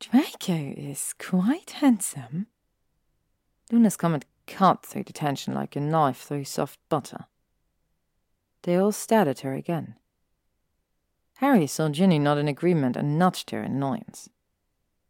Draco 0.00 0.74
is 0.76 1.14
quite 1.18 1.70
handsome. 1.70 2.48
Luna's 3.70 3.96
comment 3.96 4.24
cut 4.48 4.84
through 4.84 5.04
the 5.04 5.12
tension 5.12 5.54
like 5.54 5.76
a 5.76 5.80
knife 5.80 6.22
through 6.22 6.44
soft 6.44 6.80
butter. 6.88 7.26
They 8.62 8.76
all 8.76 8.90
stared 8.90 9.28
at 9.28 9.40
her 9.40 9.54
again. 9.54 9.94
Harry 11.36 11.68
saw 11.68 11.88
Ginny 11.88 12.18
nod 12.18 12.38
in 12.38 12.48
agreement 12.48 12.96
and 12.96 13.18
nudged 13.18 13.50
her 13.50 13.62
in 13.62 13.72
annoyance. 13.72 14.28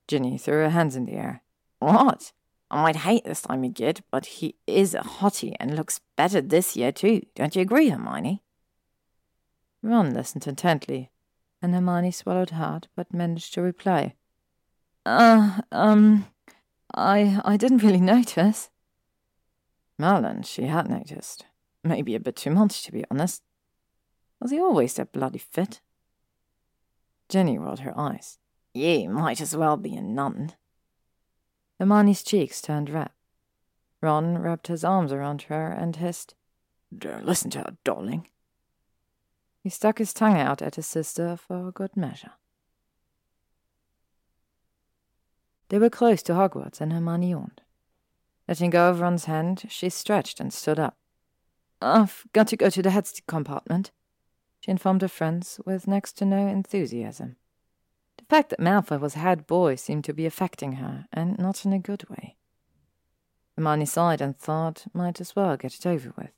Ginny 0.06 0.36
threw 0.36 0.58
her 0.58 0.70
hands 0.70 0.94
in 0.94 1.06
the 1.06 1.14
air. 1.14 1.42
What? 1.78 2.32
I 2.70 2.82
might 2.82 2.96
hate 2.96 3.24
this 3.24 3.42
time 3.42 3.64
of 3.64 3.80
year, 3.80 3.94
but 4.10 4.26
he 4.26 4.56
is 4.66 4.94
a 4.94 5.00
hottie 5.00 5.54
and 5.58 5.74
looks 5.74 6.00
better 6.16 6.40
this 6.40 6.76
year 6.76 6.92
too. 6.92 7.22
Don't 7.34 7.56
you 7.56 7.62
agree, 7.62 7.88
Hermione? 7.88 8.42
Ron 9.82 10.12
listened 10.12 10.46
intently, 10.46 11.10
and 11.62 11.74
Hermione 11.74 12.10
swallowed 12.10 12.50
hard 12.50 12.88
but 12.94 13.12
managed 13.14 13.54
to 13.54 13.62
reply. 13.62 14.14
Uh, 15.06 15.62
um, 15.72 16.26
I, 16.94 17.40
I 17.44 17.56
didn't 17.56 17.82
really 17.82 18.00
notice. 18.00 18.70
Merlin, 19.98 20.42
she 20.42 20.64
had 20.64 20.88
noticed. 20.88 21.46
Maybe 21.82 22.14
a 22.14 22.20
bit 22.20 22.36
too 22.36 22.50
much, 22.50 22.82
to 22.84 22.92
be 22.92 23.04
honest. 23.10 23.42
Was 24.40 24.50
he 24.50 24.60
always 24.60 24.94
that 24.94 25.12
bloody 25.12 25.38
fit? 25.38 25.80
Ginny 27.28 27.58
rolled 27.58 27.80
her 27.80 27.98
eyes. 27.98 28.38
You 28.74 29.08
might 29.08 29.40
as 29.40 29.56
well 29.56 29.76
be 29.76 29.94
a 29.94 30.02
nun. 30.02 30.52
Hermione's 31.78 32.22
cheeks 32.22 32.60
turned 32.60 32.90
red. 32.90 33.10
Ron 34.02 34.38
wrapped 34.38 34.68
his 34.68 34.84
arms 34.84 35.12
around 35.12 35.42
her 35.42 35.70
and 35.70 35.96
hissed, 35.96 36.34
Don't 36.96 37.26
listen 37.26 37.50
to 37.50 37.58
her, 37.58 37.76
darling. 37.84 38.28
He 39.62 39.68
stuck 39.70 39.98
his 39.98 40.12
tongue 40.12 40.38
out 40.38 40.62
at 40.62 40.76
his 40.76 40.86
sister 40.86 41.36
for 41.36 41.70
good 41.72 41.96
measure. 41.96 42.32
They 45.68 45.78
were 45.78 45.90
close 45.90 46.22
to 46.24 46.32
Hogwarts, 46.32 46.80
and 46.80 46.92
Hermione 46.92 47.30
yawned. 47.30 47.60
Letting 48.48 48.70
go 48.70 48.90
of 48.90 49.00
Ron's 49.00 49.26
hand, 49.26 49.64
she 49.68 49.88
stretched 49.88 50.40
and 50.40 50.52
stood 50.52 50.78
up. 50.78 50.96
I've 51.80 52.24
got 52.32 52.48
to 52.48 52.56
go 52.56 52.70
to 52.70 52.82
the 52.82 52.90
heads 52.90 53.20
compartment, 53.26 53.92
she 54.60 54.70
informed 54.70 55.00
her 55.02 55.08
friends 55.08 55.58
with 55.64 55.88
next 55.88 56.12
to 56.18 56.26
no 56.26 56.46
enthusiasm. 56.46 57.36
The 58.18 58.24
fact 58.24 58.50
that 58.50 58.60
Malfoy 58.60 59.00
was 59.00 59.14
head 59.14 59.46
boy 59.46 59.76
seemed 59.76 60.04
to 60.04 60.12
be 60.12 60.26
affecting 60.26 60.72
her, 60.72 61.06
and 61.12 61.38
not 61.38 61.64
in 61.64 61.72
a 61.72 61.78
good 61.78 62.08
way. 62.10 62.36
Hermione 63.56 63.86
sighed 63.86 64.20
and 64.20 64.36
thought 64.36 64.84
might 64.92 65.20
as 65.20 65.34
well 65.34 65.56
get 65.56 65.74
it 65.74 65.86
over 65.86 66.12
with. 66.16 66.32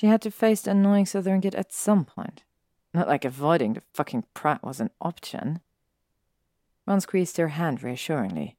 She 0.00 0.06
had 0.06 0.22
to 0.22 0.30
face 0.30 0.62
the 0.62 0.70
annoying 0.70 1.04
Slytherin 1.04 1.42
kid 1.42 1.54
at 1.54 1.74
some 1.74 2.06
point. 2.06 2.42
Not 2.94 3.06
like 3.06 3.26
avoiding 3.26 3.74
the 3.74 3.82
fucking 3.92 4.24
prat 4.32 4.64
was 4.64 4.80
an 4.80 4.88
option. 4.98 5.60
Ron 6.86 7.02
squeezed 7.02 7.36
her 7.36 7.48
hand 7.48 7.82
reassuringly. 7.82 8.56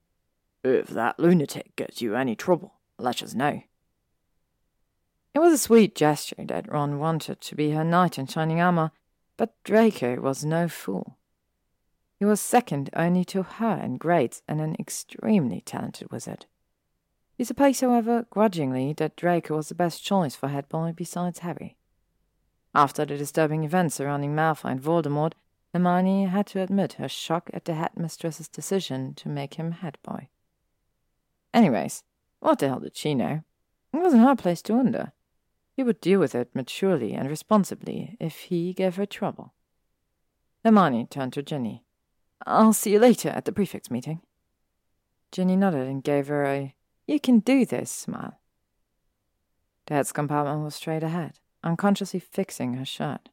If 0.63 0.89
that 0.89 1.19
lunatic 1.19 1.75
gets 1.75 1.99
you 1.99 2.13
any 2.13 2.35
trouble, 2.35 2.75
let 2.99 3.23
us 3.23 3.33
know. 3.33 3.63
It 5.33 5.39
was 5.39 5.51
a 5.51 5.57
sweet 5.57 5.95
gesture 5.95 6.45
that 6.45 6.71
Ron 6.71 6.99
wanted 6.99 7.41
to 7.41 7.55
be 7.55 7.71
her 7.71 7.83
knight 7.83 8.19
in 8.19 8.27
shining 8.27 8.61
armor, 8.61 8.91
but 9.35 9.55
Draco 9.63 10.21
was 10.21 10.45
no 10.45 10.67
fool. 10.67 11.17
He 12.19 12.25
was 12.25 12.39
second 12.39 12.91
only 12.95 13.25
to 13.25 13.41
her 13.41 13.81
in 13.83 13.97
grades 13.97 14.43
and 14.47 14.61
an 14.61 14.75
extremely 14.77 15.61
talented 15.61 16.11
wizard. 16.11 16.45
He 17.37 17.43
supposed, 17.43 17.81
however, 17.81 18.25
grudgingly, 18.29 18.93
that 18.93 19.15
Draco 19.15 19.55
was 19.55 19.69
the 19.69 19.75
best 19.75 20.03
choice 20.03 20.35
for 20.35 20.49
head 20.49 20.69
boy 20.69 20.93
besides 20.95 21.39
Harry. 21.39 21.77
After 22.73 23.05
the 23.05 23.17
disturbing 23.17 23.63
events 23.63 23.95
surrounding 23.95 24.35
Malfoy 24.35 24.71
and 24.71 24.81
Voldemort, 24.81 25.33
Hermione 25.73 26.25
had 26.25 26.47
to 26.47 26.61
admit 26.61 26.93
her 26.93 27.07
shock 27.07 27.49
at 27.53 27.65
the 27.65 27.73
headmistress's 27.73 28.47
decision 28.47 29.13
to 29.15 29.29
make 29.29 29.55
him 29.55 29.71
head 29.71 29.97
boy. 30.03 30.27
Anyways, 31.53 32.03
what 32.39 32.59
the 32.59 32.67
hell 32.67 32.79
did 32.79 32.95
she 32.95 33.15
know? 33.15 33.43
It 33.93 33.97
wasn't 33.97 34.23
her 34.23 34.35
place 34.35 34.61
to 34.63 34.73
wonder. 34.73 35.13
He 35.75 35.83
would 35.83 36.01
deal 36.01 36.19
with 36.19 36.35
it 36.35 36.53
maturely 36.53 37.13
and 37.13 37.29
responsibly 37.29 38.17
if 38.19 38.35
he 38.41 38.73
gave 38.73 38.95
her 38.97 39.05
trouble. 39.05 39.53
Hermione 40.63 41.07
turned 41.09 41.33
to 41.33 41.43
Ginny. 41.43 41.83
I'll 42.45 42.73
see 42.73 42.93
you 42.93 42.99
later 42.99 43.29
at 43.29 43.45
the 43.45 43.51
prefects' 43.51 43.91
meeting. 43.91 44.21
Ginny 45.31 45.55
nodded 45.55 45.87
and 45.87 46.03
gave 46.03 46.27
her 46.27 46.45
a 46.45 46.75
you 47.07 47.19
can 47.19 47.39
do 47.39 47.65
this, 47.65 47.91
smile. 47.91 48.39
Dad's 49.85 50.11
compartment 50.11 50.63
was 50.63 50.75
straight 50.75 51.03
ahead, 51.03 51.39
unconsciously 51.63 52.19
fixing 52.19 52.75
her 52.75 52.85
shirt. 52.85 53.29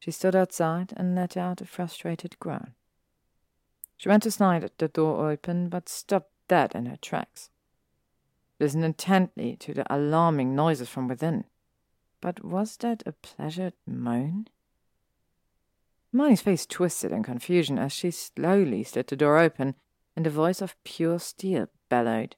She 0.00 0.10
stood 0.10 0.36
outside 0.36 0.92
and 0.96 1.14
let 1.14 1.36
out 1.36 1.62
a 1.62 1.64
frustrated 1.64 2.38
groan. 2.38 2.74
She 3.96 4.08
went 4.08 4.24
to 4.24 4.30
snide 4.30 4.64
at 4.64 4.78
the 4.78 4.88
door 4.88 5.30
open, 5.30 5.68
but 5.68 5.88
stopped 5.88 6.30
dead 6.48 6.74
in 6.74 6.86
her 6.86 6.96
tracks. 6.96 7.48
Listened 8.60 8.84
intently 8.84 9.56
to 9.56 9.72
the 9.72 9.94
alarming 9.94 10.54
noises 10.54 10.88
from 10.88 11.08
within. 11.08 11.44
But 12.20 12.44
was 12.44 12.76
that 12.78 13.02
a 13.06 13.12
pleasured 13.12 13.74
moan? 13.86 14.48
Hermione's 16.12 16.42
face 16.42 16.66
twisted 16.66 17.10
in 17.10 17.22
confusion 17.22 17.78
as 17.78 17.92
she 17.92 18.10
slowly 18.10 18.84
slid 18.84 19.06
the 19.06 19.16
door 19.16 19.38
open, 19.38 19.74
and 20.14 20.26
a 20.26 20.30
voice 20.30 20.62
of 20.62 20.76
pure 20.84 21.18
steel 21.18 21.68
bellowed. 21.94 22.34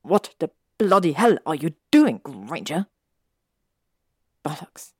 What 0.00 0.34
the 0.38 0.50
bloody 0.78 1.12
hell 1.12 1.36
are 1.44 1.54
you 1.54 1.74
doing, 1.90 2.18
Granger? 2.24 2.86
Bollocks. 4.42 4.94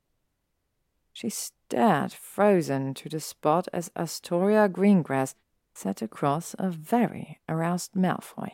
She 1.13 1.29
stared, 1.29 2.13
frozen, 2.13 2.93
to 2.93 3.09
the 3.09 3.19
spot 3.19 3.67
as 3.73 3.89
Astoria 3.95 4.69
Greengrass 4.69 5.33
sat 5.73 6.03
across 6.03 6.55
a 6.59 6.69
very 6.69 7.39
aroused 7.49 7.93
Malfoy. 7.93 8.51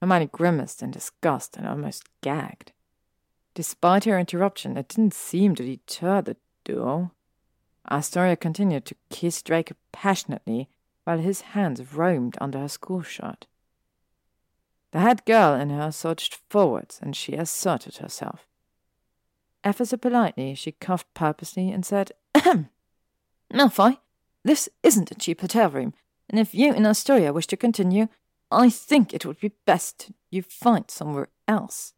Hermione 0.00 0.26
grimaced 0.26 0.80
in 0.80 0.92
disgust 0.92 1.56
and 1.56 1.66
almost 1.66 2.04
gagged. 2.20 2.70
Despite 3.54 4.04
her 4.04 4.16
interruption, 4.16 4.76
it 4.76 4.86
didn't 4.86 5.14
seem 5.14 5.56
to 5.56 5.64
deter 5.64 6.22
the 6.22 6.36
duo. 6.62 7.10
Astoria 7.90 8.36
continued 8.36 8.84
to 8.84 8.94
kiss 9.10 9.42
Draco 9.42 9.74
passionately 9.90 10.68
while 11.02 11.18
his 11.18 11.40
hands 11.40 11.94
roamed 11.94 12.38
under 12.40 12.60
her 12.60 12.68
school 12.68 13.02
shirt. 13.02 13.48
The 14.92 15.00
head 15.00 15.24
girl 15.24 15.54
in 15.54 15.70
her 15.70 15.92
surged 15.92 16.38
forwards 16.48 16.98
and 17.02 17.14
she 17.14 17.34
asserted 17.34 17.98
herself. 17.98 18.46
Ever 19.64 19.84
so 19.84 19.96
politely, 19.96 20.54
she 20.54 20.72
coughed 20.72 21.12
purposely 21.14 21.70
and 21.70 21.84
said, 21.84 22.12
Ahem! 22.34 22.70
Malfoy, 23.52 23.98
this 24.44 24.68
isn't 24.82 25.10
a 25.10 25.14
cheap 25.14 25.40
hotel 25.40 25.70
room, 25.70 25.94
and 26.30 26.38
if 26.38 26.54
you 26.54 26.72
and 26.72 26.86
Astoria 26.86 27.32
wish 27.32 27.46
to 27.48 27.56
continue, 27.56 28.08
I 28.50 28.70
think 28.70 29.12
it 29.12 29.26
would 29.26 29.40
be 29.40 29.52
best 29.66 30.10
you 30.30 30.42
find 30.42 30.90
somewhere 30.90 31.28
else. 31.46 31.92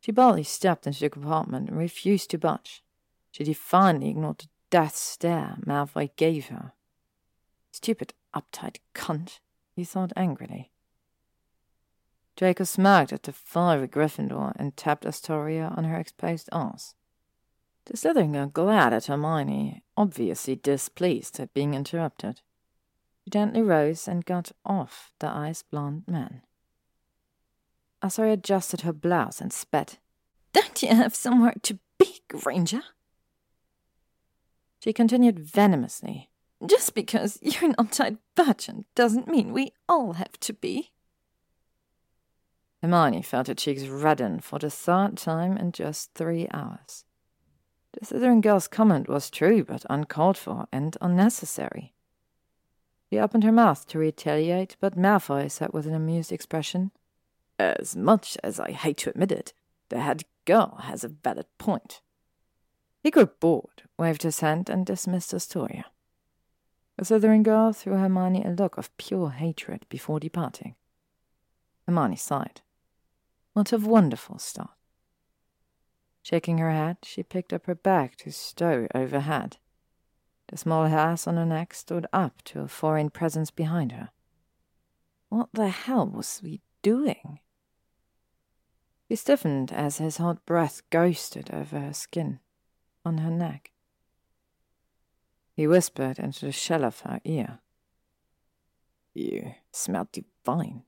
She 0.00 0.12
boldly 0.12 0.44
stepped 0.44 0.86
into 0.86 1.00
the 1.00 1.10
compartment 1.10 1.68
and 1.68 1.78
refused 1.78 2.30
to 2.30 2.38
budge. 2.38 2.82
She 3.32 3.44
defiantly 3.44 4.10
ignored 4.10 4.38
the 4.38 4.48
death 4.70 4.96
stare 4.96 5.56
Malfoy 5.66 6.10
gave 6.16 6.46
her. 6.46 6.72
Stupid, 7.72 8.14
uptight 8.34 8.78
cunt, 8.94 9.40
he 9.80 9.84
thought 9.84 10.12
angrily. 10.14 10.70
Draco 12.36 12.64
smirked 12.64 13.14
at 13.14 13.22
the 13.22 13.32
fiery 13.32 13.88
Gryffindor 13.88 14.52
and 14.56 14.76
tapped 14.76 15.06
Astoria 15.06 15.72
on 15.74 15.84
her 15.84 15.96
exposed 15.96 16.50
arse. 16.52 16.94
The 17.86 17.96
Slytherin 17.96 18.52
glared 18.52 18.92
at 18.92 19.06
Hermione, 19.06 19.82
obviously 19.96 20.54
displeased 20.54 21.40
at 21.40 21.54
being 21.54 21.72
interrupted. 21.72 22.42
She 23.24 23.30
gently 23.30 23.62
rose 23.62 24.06
and 24.06 24.22
got 24.24 24.52
off 24.66 25.12
the 25.18 25.28
ice 25.28 25.62
blonde 25.62 26.04
man. 26.06 26.42
Astoria 28.02 28.34
adjusted 28.34 28.82
her 28.82 28.92
blouse 28.92 29.40
and 29.40 29.50
spat. 29.50 29.96
Don't 30.52 30.82
you 30.82 30.90
have 30.90 31.14
somewhere 31.14 31.54
to 31.62 31.78
be, 31.98 32.20
Granger? 32.28 32.82
She 34.80 34.92
continued 34.92 35.38
venomously. 35.38 36.28
Just 36.66 36.94
because 36.94 37.38
you're 37.42 37.64
an 37.70 37.74
uptight 37.76 38.18
virgin 38.36 38.84
doesn't 38.94 39.28
mean 39.28 39.52
we 39.52 39.72
all 39.88 40.14
have 40.14 40.38
to 40.40 40.52
be. 40.52 40.90
Hermione 42.82 43.22
felt 43.22 43.48
her 43.48 43.54
cheeks 43.54 43.86
redden 43.86 44.40
for 44.40 44.58
the 44.58 44.70
third 44.70 45.16
time 45.16 45.56
in 45.56 45.72
just 45.72 46.14
three 46.14 46.48
hours. 46.52 47.04
The 47.92 48.06
Slytherin 48.06 48.40
girl's 48.40 48.68
comment 48.68 49.08
was 49.08 49.30
true, 49.30 49.64
but 49.64 49.84
uncalled 49.90 50.38
for 50.38 50.66
and 50.72 50.96
unnecessary. 51.00 51.94
She 53.10 53.18
opened 53.18 53.42
her 53.42 53.52
mouth 53.52 53.86
to 53.88 53.98
retaliate, 53.98 54.76
but 54.80 54.96
Malfoy 54.96 55.50
said 55.50 55.72
with 55.72 55.86
an 55.86 55.94
amused 55.94 56.30
expression, 56.30 56.92
As 57.58 57.96
much 57.96 58.38
as 58.44 58.60
I 58.60 58.70
hate 58.70 58.98
to 58.98 59.10
admit 59.10 59.32
it, 59.32 59.52
the 59.88 60.00
head 60.00 60.22
girl 60.44 60.78
has 60.82 61.02
a 61.02 61.08
valid 61.08 61.46
point. 61.58 62.00
He 63.02 63.10
grew 63.10 63.26
bored, 63.26 63.82
waved 63.98 64.22
his 64.22 64.40
hand, 64.40 64.70
and 64.70 64.86
dismissed 64.86 65.34
Astoria. 65.34 65.86
The 67.00 67.06
Slytherin 67.06 67.42
girl 67.42 67.72
threw 67.72 67.94
Hermione 67.94 68.44
a 68.44 68.50
look 68.50 68.76
of 68.76 68.94
pure 68.98 69.30
hatred 69.30 69.86
before 69.88 70.20
departing. 70.20 70.74
Hermione 71.86 72.16
sighed. 72.16 72.60
What 73.54 73.72
a 73.72 73.78
wonderful 73.78 74.38
start. 74.38 74.76
Shaking 76.22 76.58
her 76.58 76.70
head, 76.70 76.98
she 77.02 77.22
picked 77.22 77.54
up 77.54 77.64
her 77.64 77.74
bag 77.74 78.18
to 78.18 78.30
stow 78.30 78.86
overhead. 78.94 79.56
The 80.48 80.58
small 80.58 80.88
hairs 80.88 81.26
on 81.26 81.38
her 81.38 81.46
neck 81.46 81.72
stood 81.72 82.06
up 82.12 82.42
to 82.42 82.60
a 82.60 82.68
foreign 82.68 83.08
presence 83.08 83.50
behind 83.50 83.92
her. 83.92 84.10
What 85.30 85.48
the 85.54 85.70
hell 85.70 86.06
was 86.06 86.42
we 86.44 86.60
doing? 86.82 87.38
He 89.08 89.16
stiffened 89.16 89.72
as 89.72 89.96
his 89.96 90.18
hot 90.18 90.44
breath 90.44 90.82
ghosted 90.90 91.50
over 91.50 91.80
her 91.80 91.94
skin, 91.94 92.40
on 93.06 93.16
her 93.16 93.30
neck. 93.30 93.70
He 95.60 95.66
whispered 95.66 96.18
into 96.18 96.46
the 96.46 96.52
shell 96.52 96.86
of 96.86 97.00
her 97.00 97.20
ear. 97.22 97.58
You 99.12 99.56
smell 99.70 100.08
divine, 100.10 100.84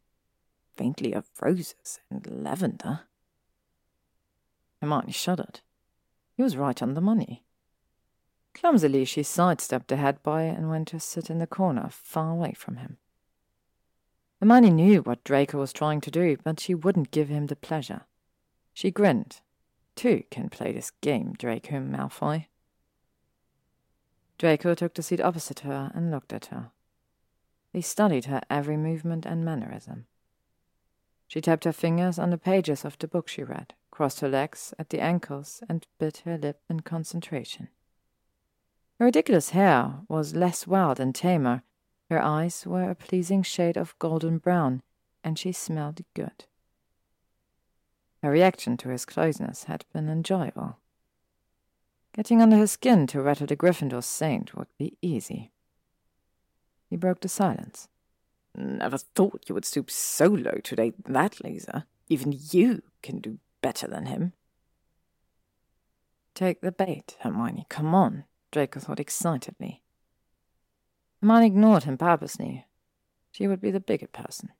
faintly 0.74 1.12
of 1.12 1.26
roses 1.42 2.00
and 2.10 2.26
lavender. 2.26 3.00
Hermione 4.80 5.12
shuddered. 5.12 5.60
He 6.38 6.42
was 6.42 6.56
right 6.56 6.80
on 6.82 6.94
the 6.94 7.02
money. 7.02 7.44
Clumsily, 8.54 9.04
she 9.04 9.22
sidestepped 9.22 9.92
ahead 9.92 10.22
by 10.22 10.44
and 10.44 10.70
went 10.70 10.88
to 10.88 11.00
sit 11.00 11.28
in 11.28 11.38
the 11.38 11.46
corner, 11.46 11.90
far 11.90 12.30
away 12.30 12.54
from 12.54 12.76
him. 12.76 12.96
Hermione 14.40 14.70
knew 14.70 15.02
what 15.02 15.22
Draco 15.22 15.58
was 15.58 15.74
trying 15.74 16.00
to 16.00 16.10
do, 16.10 16.38
but 16.42 16.60
she 16.60 16.74
wouldn't 16.74 17.10
give 17.10 17.28
him 17.28 17.48
the 17.48 17.56
pleasure. 17.56 18.06
She 18.72 18.90
grinned. 18.90 19.42
Two 19.96 20.22
can 20.30 20.48
play 20.48 20.72
this 20.72 20.92
game, 21.02 21.34
Draco 21.36 21.78
Malfoy. 21.78 22.46
Draco 24.42 24.74
took 24.74 24.94
the 24.94 25.04
seat 25.04 25.20
opposite 25.20 25.60
her 25.60 25.92
and 25.94 26.10
looked 26.10 26.32
at 26.32 26.46
her. 26.46 26.72
He 27.72 27.80
studied 27.80 28.24
her 28.24 28.40
every 28.50 28.76
movement 28.76 29.24
and 29.24 29.44
mannerism. 29.44 30.06
She 31.28 31.40
tapped 31.40 31.62
her 31.62 31.72
fingers 31.72 32.18
on 32.18 32.30
the 32.30 32.36
pages 32.36 32.84
of 32.84 32.98
the 32.98 33.06
book 33.06 33.28
she 33.28 33.44
read, 33.44 33.74
crossed 33.92 34.18
her 34.18 34.28
legs 34.28 34.74
at 34.80 34.90
the 34.90 34.98
ankles, 34.98 35.62
and 35.68 35.86
bit 36.00 36.24
her 36.24 36.36
lip 36.36 36.60
in 36.68 36.80
concentration. 36.80 37.68
Her 38.98 39.04
ridiculous 39.04 39.50
hair 39.50 40.00
was 40.08 40.34
less 40.34 40.66
wild 40.66 40.98
and 40.98 41.14
tamer. 41.14 41.62
Her 42.10 42.20
eyes 42.20 42.66
were 42.66 42.90
a 42.90 42.96
pleasing 42.96 43.44
shade 43.44 43.76
of 43.76 43.96
golden 44.00 44.38
brown, 44.38 44.82
and 45.22 45.38
she 45.38 45.52
smelled 45.52 46.00
good. 46.14 46.46
Her 48.24 48.32
reaction 48.32 48.76
to 48.78 48.88
his 48.88 49.04
closeness 49.04 49.64
had 49.64 49.84
been 49.92 50.08
enjoyable. 50.08 50.78
Getting 52.14 52.42
under 52.42 52.56
his 52.56 52.72
skin 52.72 53.06
to 53.08 53.22
rattle 53.22 53.46
the 53.46 53.56
Gryffindor 53.56 54.04
saint 54.04 54.54
would 54.54 54.68
be 54.78 54.96
easy. 55.00 55.50
He 56.90 56.96
broke 56.96 57.20
the 57.20 57.28
silence. 57.28 57.88
Never 58.54 58.98
thought 58.98 59.48
you 59.48 59.54
would 59.54 59.64
stoop 59.64 59.90
so 59.90 60.26
low 60.26 60.58
to 60.62 60.76
date 60.76 60.94
that 61.06 61.42
laser. 61.42 61.84
Even 62.08 62.38
you 62.50 62.82
can 63.02 63.18
do 63.20 63.38
better 63.62 63.88
than 63.88 64.06
him. 64.06 64.34
Take 66.34 66.60
the 66.60 66.72
bait, 66.72 67.16
Hermione. 67.20 67.66
Come 67.70 67.94
on, 67.94 68.24
Draco 68.50 68.80
thought 68.80 69.00
excitedly. 69.00 69.82
Hermione 71.22 71.46
ignored 71.46 71.84
him 71.84 71.96
purposely. 71.96 72.66
She 73.30 73.46
would 73.46 73.60
be 73.60 73.70
the 73.70 73.80
bigger 73.80 74.08
person. 74.08 74.50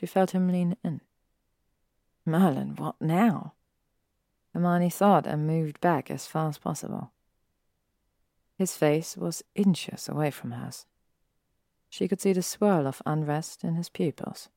She 0.00 0.06
felt 0.06 0.30
him 0.30 0.48
lean 0.48 0.76
in. 0.82 1.02
Merlin, 2.24 2.76
what 2.76 2.96
now? 3.00 3.52
Hermione 4.54 4.88
thought 4.88 5.26
and 5.26 5.46
moved 5.46 5.80
back 5.80 6.10
as 6.10 6.26
far 6.26 6.48
as 6.48 6.58
possible. 6.58 7.10
His 8.56 8.76
face 8.76 9.16
was 9.16 9.42
inches 9.56 10.08
away 10.08 10.30
from 10.30 10.52
hers. 10.52 10.86
She 11.90 12.06
could 12.08 12.20
see 12.20 12.32
the 12.32 12.42
swirl 12.42 12.86
of 12.86 13.02
unrest 13.04 13.64
in 13.64 13.74
his 13.74 13.88
pupils. 13.88 14.48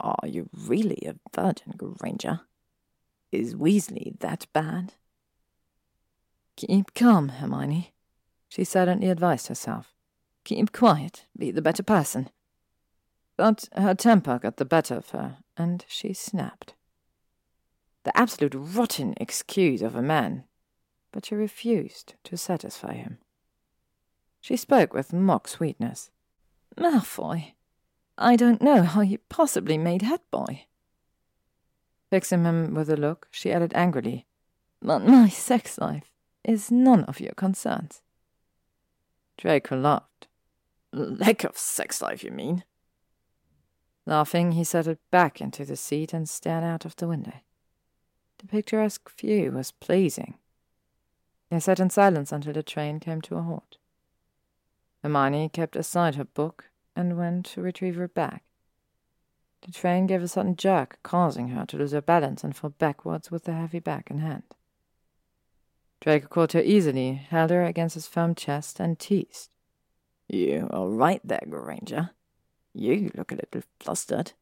Are 0.00 0.26
you 0.26 0.48
really 0.56 1.02
a 1.06 1.16
virgin, 1.34 1.74
Granger? 1.76 2.40
Is 3.32 3.54
Weasley 3.54 4.18
that 4.20 4.46
bad? 4.52 4.94
Keep 6.56 6.94
calm, 6.94 7.28
Hermione, 7.28 7.92
she 8.48 8.64
silently 8.64 9.08
advised 9.08 9.48
herself. 9.48 9.94
Keep 10.44 10.72
quiet, 10.72 11.26
be 11.36 11.50
the 11.50 11.62
better 11.62 11.82
person. 11.82 12.28
But 13.36 13.68
her 13.74 13.94
temper 13.94 14.38
got 14.38 14.58
the 14.58 14.64
better 14.64 14.96
of 14.96 15.10
her, 15.10 15.38
and 15.56 15.84
she 15.88 16.12
snapped. 16.12 16.74
The 18.04 18.16
absolute 18.16 18.54
rotten 18.56 19.14
excuse 19.18 19.82
of 19.82 19.94
a 19.94 20.02
man, 20.02 20.44
but 21.12 21.26
she 21.26 21.34
refused 21.34 22.14
to 22.24 22.36
satisfy 22.36 22.94
him. 22.94 23.18
She 24.40 24.56
spoke 24.56 24.92
with 24.92 25.12
mock 25.12 25.46
sweetness. 25.46 26.10
Malfoy, 26.76 27.52
I 28.18 28.34
don't 28.36 28.60
know 28.60 28.82
how 28.82 29.02
you 29.02 29.18
possibly 29.28 29.78
made 29.78 30.02
head 30.02 30.20
boy. 30.30 30.66
Fixing 32.10 32.44
him 32.44 32.74
with 32.74 32.90
a 32.90 32.96
look, 32.96 33.28
she 33.30 33.52
added 33.52 33.72
angrily, 33.74 34.26
But 34.80 35.06
my 35.06 35.28
sex 35.28 35.78
life 35.78 36.10
is 36.44 36.70
none 36.70 37.04
of 37.04 37.20
your 37.20 37.32
concerns. 37.32 38.02
Draco 39.36 39.76
laughed. 39.76 40.28
Lack 40.92 41.44
of 41.44 41.56
sex 41.56 42.02
life, 42.02 42.22
you 42.22 42.30
mean? 42.30 42.64
Laughing, 44.04 44.52
he 44.52 44.64
settled 44.64 44.98
back 45.10 45.40
into 45.40 45.64
the 45.64 45.76
seat 45.76 46.12
and 46.12 46.28
stared 46.28 46.64
out 46.64 46.84
of 46.84 46.96
the 46.96 47.08
window. 47.08 47.34
The 48.42 48.48
picturesque 48.48 49.08
view 49.16 49.52
was 49.52 49.70
pleasing. 49.70 50.34
They 51.48 51.60
sat 51.60 51.78
in 51.78 51.90
silence 51.90 52.32
until 52.32 52.52
the 52.52 52.64
train 52.64 52.98
came 52.98 53.20
to 53.22 53.36
a 53.36 53.42
halt. 53.42 53.76
Hermione 55.02 55.48
kept 55.48 55.76
aside 55.76 56.16
her 56.16 56.24
book 56.24 56.70
and 56.96 57.16
went 57.16 57.46
to 57.46 57.62
retrieve 57.62 57.94
her 57.94 58.08
bag. 58.08 58.40
The 59.62 59.70
train 59.70 60.08
gave 60.08 60.22
a 60.22 60.28
sudden 60.28 60.56
jerk, 60.56 60.98
causing 61.04 61.48
her 61.48 61.64
to 61.66 61.76
lose 61.76 61.92
her 61.92 62.00
balance 62.00 62.42
and 62.42 62.54
fall 62.54 62.70
backwards 62.70 63.30
with 63.30 63.44
the 63.44 63.52
heavy 63.52 63.78
bag 63.78 64.08
in 64.10 64.18
hand. 64.18 64.42
Draco 66.00 66.26
caught 66.26 66.52
her 66.52 66.62
easily, 66.62 67.12
held 67.12 67.50
her 67.50 67.64
against 67.64 67.94
his 67.94 68.08
firm 68.08 68.34
chest, 68.34 68.80
and 68.80 68.98
teased. 68.98 69.54
You 70.28 70.68
are 70.72 70.88
right 70.88 71.20
there, 71.22 71.44
Granger? 71.48 72.10
You 72.74 73.12
look 73.14 73.30
a 73.30 73.36
little 73.36 73.62
flustered. 73.78 74.32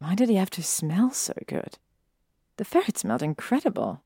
Why 0.00 0.16
did 0.16 0.30
he 0.30 0.34
have 0.34 0.50
to 0.50 0.64
smell 0.64 1.12
so 1.12 1.34
good? 1.46 1.78
The 2.60 2.66
ferret 2.66 2.98
smelled 2.98 3.22
incredible. 3.22 4.02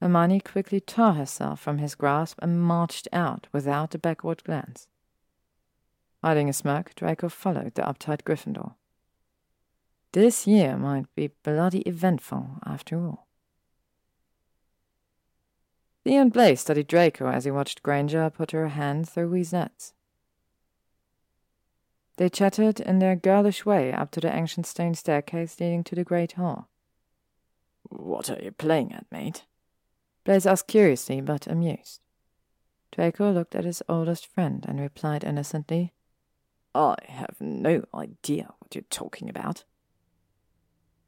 Hermione 0.00 0.40
quickly 0.40 0.80
tore 0.80 1.12
herself 1.12 1.60
from 1.60 1.78
his 1.78 1.94
grasp 1.94 2.36
and 2.42 2.60
marched 2.60 3.06
out 3.12 3.46
without 3.52 3.94
a 3.94 3.98
backward 3.98 4.42
glance. 4.42 4.88
Hiding 6.20 6.48
a 6.48 6.52
smirk, 6.52 6.96
Draco 6.96 7.28
followed 7.28 7.76
the 7.76 7.82
uptight 7.82 8.24
Gryffindor. 8.24 8.74
This 10.10 10.48
year 10.48 10.76
might 10.76 11.14
be 11.14 11.30
bloody 11.44 11.82
eventful 11.82 12.58
after 12.66 12.98
all. 12.98 13.28
Theo 16.02 16.22
and 16.22 16.32
Blaise 16.32 16.62
studied 16.62 16.88
Draco 16.88 17.28
as 17.28 17.44
he 17.44 17.52
watched 17.52 17.84
Granger 17.84 18.30
put 18.30 18.50
her 18.50 18.66
hand 18.66 19.08
through 19.08 19.30
Weaslette's. 19.30 19.94
They 22.16 22.30
chattered 22.30 22.80
in 22.80 22.98
their 22.98 23.14
girlish 23.14 23.64
way 23.64 23.92
up 23.92 24.10
to 24.10 24.20
the 24.20 24.34
ancient 24.34 24.66
stone 24.66 24.94
staircase 24.94 25.60
leading 25.60 25.84
to 25.84 25.94
the 25.94 26.02
great 26.02 26.32
hall. 26.32 26.68
What 27.88 28.30
are 28.30 28.42
you 28.42 28.52
playing 28.52 28.92
at, 28.92 29.06
mate? 29.10 29.44
Blaise 30.24 30.46
asked 30.46 30.68
curiously, 30.68 31.20
but 31.20 31.46
amused. 31.46 32.00
Draco 32.92 33.30
looked 33.32 33.54
at 33.54 33.64
his 33.64 33.82
oldest 33.88 34.26
friend 34.26 34.64
and 34.68 34.80
replied 34.80 35.24
innocently, 35.24 35.92
I 36.74 36.96
have 37.06 37.36
no 37.40 37.84
idea 37.94 38.54
what 38.58 38.74
you're 38.74 38.84
talking 38.90 39.28
about. 39.28 39.64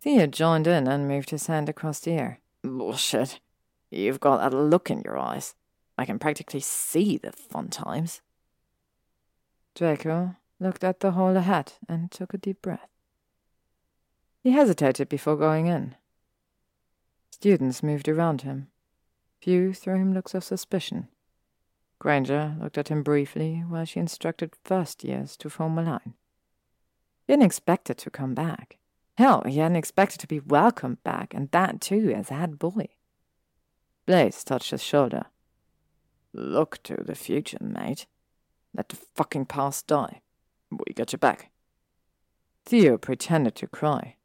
Theo 0.01 0.27
joined 0.27 0.67
in 0.67 0.89
and 0.89 1.07
moved 1.07 1.31
his 1.31 1.47
hand 1.47 1.69
across 1.69 2.01
the 2.01 2.13
air. 2.13 2.41
Bullshit. 2.63 3.41
You've 3.91 4.21
got 4.21 4.39
that 4.39 4.57
look 4.57 4.91
in 4.91 5.03
your 5.03 5.19
eyes. 5.19 5.55
I 5.99 6.07
can 6.07 6.19
practically 6.19 6.61
see 6.61 7.19
the 7.19 7.33
fun 7.33 7.69
times. 7.69 8.23
Draco 9.75 10.37
looked 10.59 10.83
at 10.83 11.01
the 11.01 11.13
hole 11.13 11.37
ahead 11.37 11.75
and 11.89 12.11
took 12.11 12.33
a 12.33 12.39
deep 12.39 12.63
breath. 12.63 12.89
He 14.43 14.53
hesitated 14.53 15.09
before 15.09 15.37
going 15.37 15.67
in. 15.67 15.97
Students 17.41 17.83
moved 17.83 18.07
around 18.07 18.43
him. 18.43 18.69
Few 19.41 19.73
threw 19.73 19.95
him 19.95 20.13
looks 20.13 20.35
of 20.35 20.45
suspicion. 20.45 21.09
Granger 21.99 22.55
looked 22.61 22.77
at 22.77 22.89
him 22.89 23.03
briefly 23.03 23.65
while 23.67 23.87
she 23.87 23.99
instructed 23.99 24.53
first 24.63 25.03
years 25.03 25.39
to 25.39 25.49
form 25.49 25.79
a 25.79 25.83
line. 25.83 26.13
He 27.27 27.33
hadn't 27.33 27.47
expected 27.47 27.97
to 27.97 28.11
come 28.11 28.35
back. 28.35 28.77
Hell, 29.17 29.43
he 29.47 29.57
hadn't 29.57 29.77
expected 29.77 30.21
to 30.21 30.27
be 30.27 30.41
welcomed 30.41 31.03
back, 31.03 31.33
and 31.33 31.51
that 31.53 31.81
too 31.81 32.13
as 32.15 32.31
a 32.31 32.35
head 32.35 32.59
boy. 32.59 32.89
Blaise 34.05 34.45
touched 34.45 34.73
his 34.73 34.83
shoulder. 34.83 35.25
Look 36.35 36.83
to 36.83 36.97
the 36.97 37.15
future, 37.15 37.57
mate. 37.63 38.05
Let 38.75 38.91
the 38.91 38.97
fucking 38.97 39.47
past 39.47 39.87
die. 39.87 40.21
We 40.71 40.93
got 40.93 41.15
your 41.15 41.19
back. 41.19 41.51
Theo 42.67 42.99
pretended 42.99 43.55
to 43.57 43.67
cry. 43.67 44.17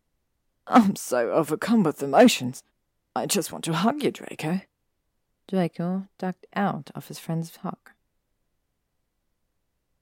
I'm 0.68 0.98
so 0.98 1.32
overcome 1.32 1.84
with 1.84 2.04
emotions. 2.04 2.62
I 3.16 3.26
just 3.26 3.52
want 3.52 3.64
to 3.66 3.74
hug 3.74 4.04
you, 4.04 4.12
Draco. 4.12 4.62
Draco 5.48 6.08
ducked 6.18 6.46
out 6.54 6.92
of 6.94 7.08
his 7.08 7.18
friend's 7.18 7.56
hug. 7.58 7.92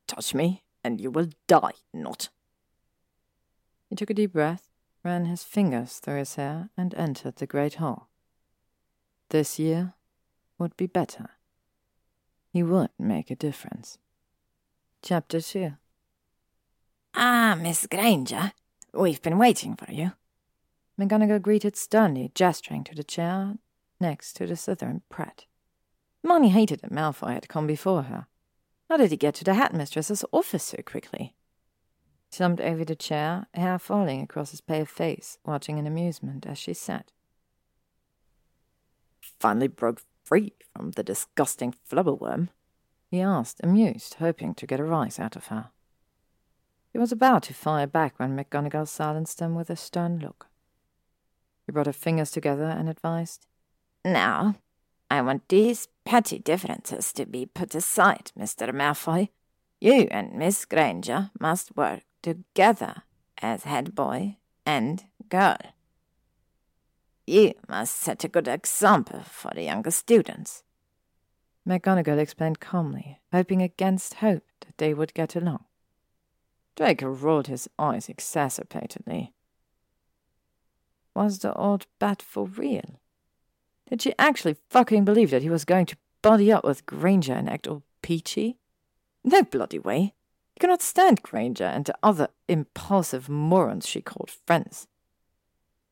Touch 0.07 0.33
me, 0.33 0.63
and 0.83 0.99
you 0.99 1.11
will 1.11 1.29
die, 1.47 1.73
not. 1.93 2.29
He 3.89 3.95
took 3.95 4.09
a 4.09 4.15
deep 4.15 4.33
breath, 4.33 4.69
ran 5.03 5.25
his 5.25 5.43
fingers 5.43 5.99
through 5.99 6.17
his 6.17 6.35
hair, 6.35 6.69
and 6.75 6.95
entered 6.95 7.35
the 7.35 7.45
great 7.45 7.75
hall. 7.75 8.09
This 9.29 9.59
year 9.59 9.93
would 10.57 10.75
be 10.75 10.87
better. 10.87 11.29
He 12.51 12.63
would 12.63 12.89
make 12.97 13.29
a 13.29 13.35
difference. 13.35 13.99
Chapter 15.01 15.41
2 15.41 15.73
Ah, 17.15 17.55
Miss 17.59 17.85
Granger, 17.85 18.53
we've 18.91 19.21
been 19.21 19.37
waiting 19.37 19.75
for 19.75 19.91
you. 19.91 20.13
McGonagall 20.99 21.41
greeted 21.41 21.75
sternly, 21.75 22.31
gesturing 22.35 22.83
to 22.83 22.93
the 22.95 23.03
chair 23.03 23.55
next 23.99 24.33
to 24.33 24.45
the 24.45 24.53
Slytherin 24.53 25.01
Pratt. 25.09 25.45
Hermione 26.23 26.49
hated 26.49 26.81
that 26.81 26.91
Malfoy 26.91 27.33
had 27.33 27.49
come 27.49 27.65
before 27.65 28.03
her. 28.03 28.27
How 28.89 28.97
did 28.97 29.11
he 29.11 29.17
get 29.17 29.33
to 29.35 29.43
the 29.43 29.55
headmistress's 29.55 30.23
office 30.31 30.63
so 30.63 30.77
quickly? 30.85 31.35
He 32.29 32.35
slumped 32.35 32.61
over 32.61 32.85
the 32.85 32.95
chair, 32.95 33.47
hair 33.53 33.79
falling 33.79 34.21
across 34.21 34.51
his 34.51 34.61
pale 34.61 34.85
face, 34.85 35.39
watching 35.45 35.77
in 35.77 35.87
amusement 35.87 36.45
as 36.45 36.57
she 36.57 36.73
sat. 36.73 37.11
Finally 39.39 39.69
broke 39.69 40.01
free 40.23 40.53
from 40.73 40.91
the 40.91 41.03
disgusting 41.03 41.73
flobberworm? 41.89 42.49
He 43.09 43.19
asked, 43.19 43.59
amused, 43.63 44.15
hoping 44.15 44.53
to 44.55 44.67
get 44.67 44.79
a 44.79 44.83
rise 44.83 45.19
out 45.19 45.35
of 45.35 45.47
her. 45.47 45.69
He 46.91 46.99
was 46.99 47.11
about 47.11 47.43
to 47.43 47.53
fire 47.53 47.87
back 47.87 48.19
when 48.19 48.37
McGonagall 48.37 48.87
silenced 48.87 49.39
him 49.39 49.55
with 49.55 49.69
a 49.69 49.75
stern 49.75 50.19
look. 50.19 50.47
He 51.65 51.71
brought 51.71 51.85
her 51.85 51.93
fingers 51.93 52.31
together 52.31 52.65
and 52.65 52.89
advised, 52.89 53.47
Now, 54.03 54.55
I 55.09 55.21
want 55.21 55.47
these 55.49 55.87
petty 56.05 56.39
differences 56.39 57.13
to 57.13 57.25
be 57.25 57.45
put 57.45 57.75
aside, 57.75 58.31
Mr. 58.37 58.73
Malfoy. 58.73 59.29
You 59.79 60.07
and 60.11 60.33
Miss 60.33 60.65
Granger 60.65 61.31
must 61.39 61.75
work 61.75 62.03
together 62.21 63.03
as 63.41 63.63
head 63.63 63.93
boy 63.93 64.37
and 64.65 65.03
girl. 65.29 65.57
You 67.25 67.53
must 67.69 67.95
set 67.95 68.23
a 68.23 68.27
good 68.27 68.47
example 68.47 69.21
for 69.21 69.51
the 69.53 69.63
younger 69.63 69.91
students. 69.91 70.63
McGonagall 71.67 72.17
explained 72.17 72.59
calmly, 72.59 73.19
hoping 73.31 73.61
against 73.61 74.15
hope 74.15 74.43
that 74.61 74.77
they 74.77 74.93
would 74.93 75.13
get 75.13 75.35
along. 75.35 75.63
Draco 76.75 77.07
rolled 77.07 77.47
his 77.47 77.69
eyes 77.79 78.07
exacerbatedly. 78.07 79.31
Was 81.15 81.39
the 81.39 81.53
old 81.53 81.85
bat 81.99 82.21
for 82.21 82.45
real? 82.45 82.99
Did 83.89 84.01
she 84.01 84.13
actually 84.17 84.57
fucking 84.69 85.05
believe 85.05 85.29
that 85.31 85.43
he 85.43 85.49
was 85.49 85.65
going 85.65 85.85
to 85.87 85.97
buddy 86.21 86.51
up 86.51 86.63
with 86.63 86.85
Granger 86.85 87.33
and 87.33 87.49
act 87.49 87.67
all 87.67 87.83
peachy? 88.01 88.57
No 89.23 89.43
bloody 89.43 89.79
way. 89.79 90.13
He 90.53 90.59
could 90.59 90.69
not 90.69 90.81
stand 90.81 91.21
Granger 91.21 91.65
and 91.65 91.85
the 91.85 91.95
other 92.01 92.29
impulsive 92.47 93.29
morons 93.29 93.87
she 93.87 94.01
called 94.01 94.31
friends. 94.45 94.87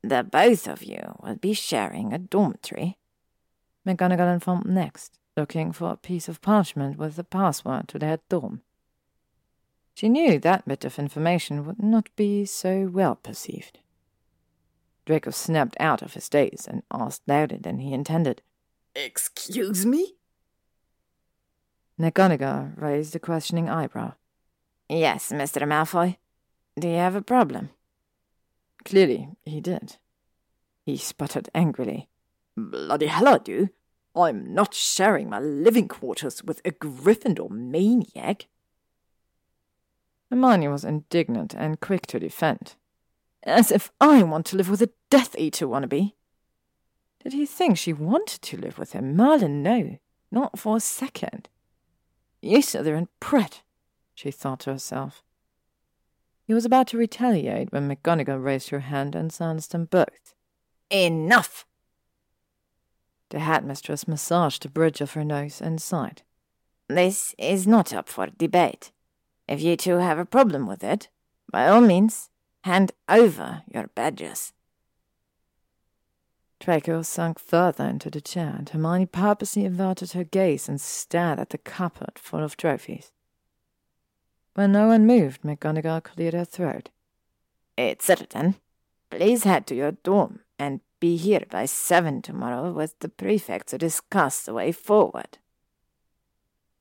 The 0.03 0.23
both 0.23 0.67
of 0.67 0.84
you 0.84 1.15
will 1.21 1.36
be 1.36 1.53
sharing 1.53 2.13
a 2.13 2.17
dormitory. 2.17 2.97
McGonagall 3.86 4.34
informed 4.34 4.65
next, 4.65 5.19
looking 5.38 5.71
for 5.71 5.91
a 5.91 5.97
piece 5.97 6.27
of 6.27 6.41
parchment 6.41 6.97
with 6.97 7.15
the 7.15 7.23
password 7.23 7.88
to 7.89 7.99
their 7.99 8.19
dorm. 8.29 8.62
She 9.93 10.10
knew 10.10 10.39
that 10.39 10.67
bit 10.67 10.86
of 10.86 10.97
information 10.97 11.65
would 11.65 11.81
not 11.84 12.10
be 12.15 12.45
so 12.45 12.89
well 12.91 13.15
perceived. 13.15 13.79
Draco 15.05 15.31
snapped 15.31 15.75
out 15.79 16.01
of 16.01 16.13
his 16.13 16.29
daze 16.29 16.67
and 16.69 16.83
asked 16.91 17.23
louder 17.27 17.57
than 17.57 17.79
he 17.79 17.93
intended. 17.93 18.41
Excuse 18.95 19.85
me? 19.85 20.15
McGonagall 21.99 22.79
raised 22.81 23.15
a 23.15 23.19
questioning 23.19 23.69
eyebrow. 23.69 24.13
Yes, 24.89 25.31
Mr. 25.31 25.67
Malfoy. 25.67 26.17
Do 26.79 26.87
you 26.87 26.95
have 26.95 27.15
a 27.15 27.21
problem? 27.21 27.69
Clearly, 28.83 29.29
he 29.43 29.61
did. 29.61 29.97
He 30.83 30.97
sputtered 30.97 31.49
angrily. 31.53 32.09
Bloody 32.57 33.07
hell 33.07 33.27
I 33.27 33.37
do. 33.37 33.69
I'm 34.15 34.53
not 34.53 34.73
sharing 34.73 35.29
my 35.29 35.39
living 35.39 35.87
quarters 35.87 36.43
with 36.43 36.61
a 36.65 36.71
Gryffindor 36.71 37.49
maniac. 37.49 38.47
Hermione 40.29 40.67
was 40.67 40.83
indignant 40.83 41.53
and 41.53 41.79
quick 41.79 42.07
to 42.07 42.19
defend. 42.19 42.75
As 43.43 43.71
if 43.71 43.91
I 43.99 44.23
want 44.23 44.45
to 44.47 44.56
live 44.56 44.69
with 44.69 44.82
a 44.82 44.91
Death 45.10 45.36
Eater 45.38 45.67
wannabe. 45.67 46.13
Did 47.23 47.34
he 47.34 47.45
think 47.45 47.77
she 47.77 47.93
wanted 47.93 48.41
to 48.41 48.58
live 48.58 48.77
with 48.77 48.93
him? 48.93 49.15
Merlin, 49.15 49.62
no. 49.62 49.97
Not 50.32 50.58
for 50.58 50.77
a 50.77 50.80
second. 50.80 51.49
You 52.41 52.62
and 52.73 53.08
pret, 53.19 53.62
she 54.15 54.32
thought 54.32 54.62
to 54.62 54.71
herself. 54.71 55.23
He 56.47 56.54
was 56.54 56.65
about 56.65 56.88
to 56.88 56.97
retaliate 56.97 57.71
when 57.71 57.88
McGonagall 57.88 58.43
raised 58.43 58.69
her 58.69 58.80
hand 58.80 59.15
and 59.15 59.32
silenced 59.32 59.71
them 59.71 59.86
both. 59.86 60.34
Enough! 60.89 61.65
The 63.30 63.39
headmistress 63.39 64.08
massaged 64.08 64.63
the 64.63 64.69
bridge 64.69 64.99
of 64.99 65.13
her 65.13 65.23
nose 65.23 65.62
and 65.62 65.82
sighed. 65.82 66.23
This 66.89 67.36
is 67.38 67.67
not 67.67 67.93
up 67.93 68.10
for 68.10 68.27
debate. 68.27 68.91
If 69.47 69.62
you 69.62 69.77
two 69.77 69.97
have 69.97 70.17
a 70.17 70.25
problem 70.25 70.67
with 70.67 70.84
it, 70.84 71.10
by 71.51 71.67
all 71.67 71.82
means, 71.82 72.31
hand 72.63 72.91
over 73.10 73.63
your 73.74 73.88
badges. 73.95 74.54
Draco 76.60 77.02
sunk 77.02 77.39
further 77.39 77.86
into 77.86 78.12
the 78.12 78.21
chair, 78.21 78.54
and 78.56 78.69
Hermione 78.69 79.08
purposely 79.08 79.65
averted 79.65 80.12
her 80.12 80.24
gaze 80.24 80.69
and 80.69 80.80
stared 80.80 81.39
at 81.39 81.50
the 81.50 81.58
cupboard 81.58 82.19
full 82.19 82.43
of 82.43 82.56
trophies. 82.56 83.12
When 84.54 84.71
no 84.71 84.88
one 84.88 85.08
moved, 85.08 85.41
McGonagall 85.41 86.04
cleared 86.04 86.36
her 86.36 86.45
throat. 86.45 86.89
It's 87.78 88.06
settled 88.06 88.30
then. 88.30 88.56
Please 89.10 89.43
head 89.43 89.65
to 89.67 89.76
your 89.76 89.93
dorm 89.93 90.41
and 90.60 90.82
be 91.00 91.17
here 91.17 91.43
by 91.50 91.65
seven 91.65 92.21
tomorrow 92.21 92.71
with 92.71 93.00
the 93.00 93.10
prefect 93.10 93.67
to 93.69 93.78
discuss 93.78 94.43
the 94.43 94.54
way 94.54 94.71
forward. 94.71 95.39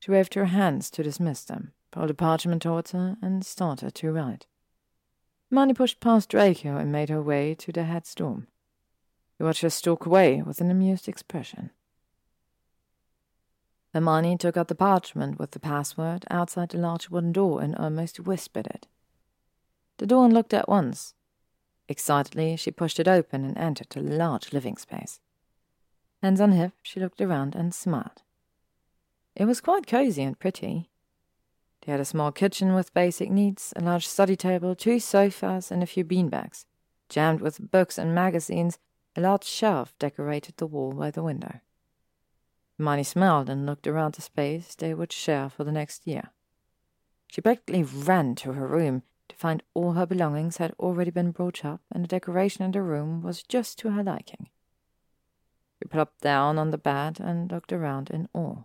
She 0.01 0.11
waved 0.11 0.35
her 0.35 0.47
hands 0.47 0.91
to 0.91 1.03
dismiss 1.03 1.45
them, 1.45 1.73
pulled 1.91 2.11
a 2.11 2.15
parchment 2.15 2.63
towards 2.63 2.93
her, 2.93 3.17
and 3.23 3.45
started 3.47 3.95
to 3.95 4.13
write. 4.13 4.47
Hermione 5.51 5.75
pushed 5.75 5.99
past 5.99 6.29
Draco 6.29 6.77
and 6.77 6.93
made 6.93 7.09
her 7.09 7.21
way 7.21 7.55
to 7.57 7.73
the 7.73 7.83
headstone. 7.83 8.47
He 9.37 9.45
watched 9.45 9.63
her 9.63 9.71
stalk 9.71 10.07
away 10.07 10.43
with 10.43 10.61
an 10.61 10.71
amused 10.71 11.09
expression. 11.09 11.71
Hermione 13.93 14.37
took 14.37 14.57
out 14.57 14.69
the 14.69 14.77
parchment 14.77 15.41
with 15.41 15.51
the 15.51 15.59
password 15.59 16.25
outside 16.31 16.69
the 16.69 16.79
large 16.79 17.11
wooden 17.11 17.33
door 17.33 17.61
and 17.61 17.75
almost 17.75 18.21
whispered 18.21 18.69
it. 18.69 18.87
The 19.99 20.07
door 20.07 20.27
unlocked 20.27 20.55
at 20.55 20.69
once. 20.69 21.15
Excitedly, 21.89 22.57
she 22.57 22.71
pushed 22.71 23.01
it 23.01 23.09
open 23.09 23.45
and 23.45 23.59
entered 23.59 23.97
a 23.97 24.01
large 24.01 24.53
living 24.53 24.77
space. 24.77 25.19
Hands 26.23 26.41
on 26.41 26.53
hip, 26.53 26.75
she 26.83 27.01
looked 27.01 27.21
around 27.21 27.57
and 27.57 27.75
smiled. 27.75 28.23
It 29.35 29.47
was 29.47 29.61
quite 29.61 29.89
cozy 29.89 30.23
and 30.23 30.39
pretty. 30.39 30.90
They 31.83 31.93
had 31.93 32.01
a 32.01 32.05
small 32.05 32.31
kitchen 32.31 32.75
with 32.75 32.95
basic 32.95 33.31
needs, 33.31 33.73
a 33.77 33.81
large 33.81 34.07
study 34.07 34.37
table, 34.37 34.75
two 34.75 35.01
sofas, 35.01 35.71
and 35.71 35.83
a 35.83 35.87
few 35.87 36.05
beanbags. 36.05 36.67
Jammed 37.09 37.41
with 37.41 37.71
books 37.71 37.99
and 37.99 38.15
magazines, 38.15 38.79
a 39.17 39.21
large 39.21 39.45
shelf 39.45 39.95
decorated 39.99 40.57
the 40.57 40.67
wall 40.67 40.93
by 40.93 41.11
the 41.11 41.23
window. 41.23 41.61
Hermione 42.79 43.05
smiled 43.05 43.51
and 43.51 43.67
looked 43.67 43.87
around 43.87 44.15
the 44.15 44.23
space 44.23 44.75
they 44.75 44.95
would 44.95 45.13
share 45.13 45.49
for 45.49 45.65
the 45.65 45.73
next 45.73 46.07
year. 46.07 46.31
She 47.29 47.41
practically 47.41 47.83
ran 47.83 48.35
to 48.37 48.53
her 48.53 48.67
room 48.67 49.03
to 49.29 49.37
find 49.37 49.63
all 49.75 49.93
her 49.93 50.07
belongings 50.07 50.57
had 50.57 50.75
already 50.79 51.11
been 51.11 51.31
brought 51.31 51.65
up 51.65 51.81
and 51.93 52.05
the 52.05 52.09
decoration 52.09 52.65
in 52.65 52.73
the 52.73 52.83
room 52.83 53.23
was 53.23 53.43
just 53.43 53.79
to 53.81 53.91
her 53.91 54.03
liking. 54.03 54.49
She 55.79 55.89
plopped 55.89 56.21
down 56.21 56.59
on 56.59 56.71
the 56.71 56.79
bed 56.79 57.21
and 57.21 57.51
looked 57.51 57.73
around 57.73 58.11
in 58.11 58.29
awe. 58.35 58.65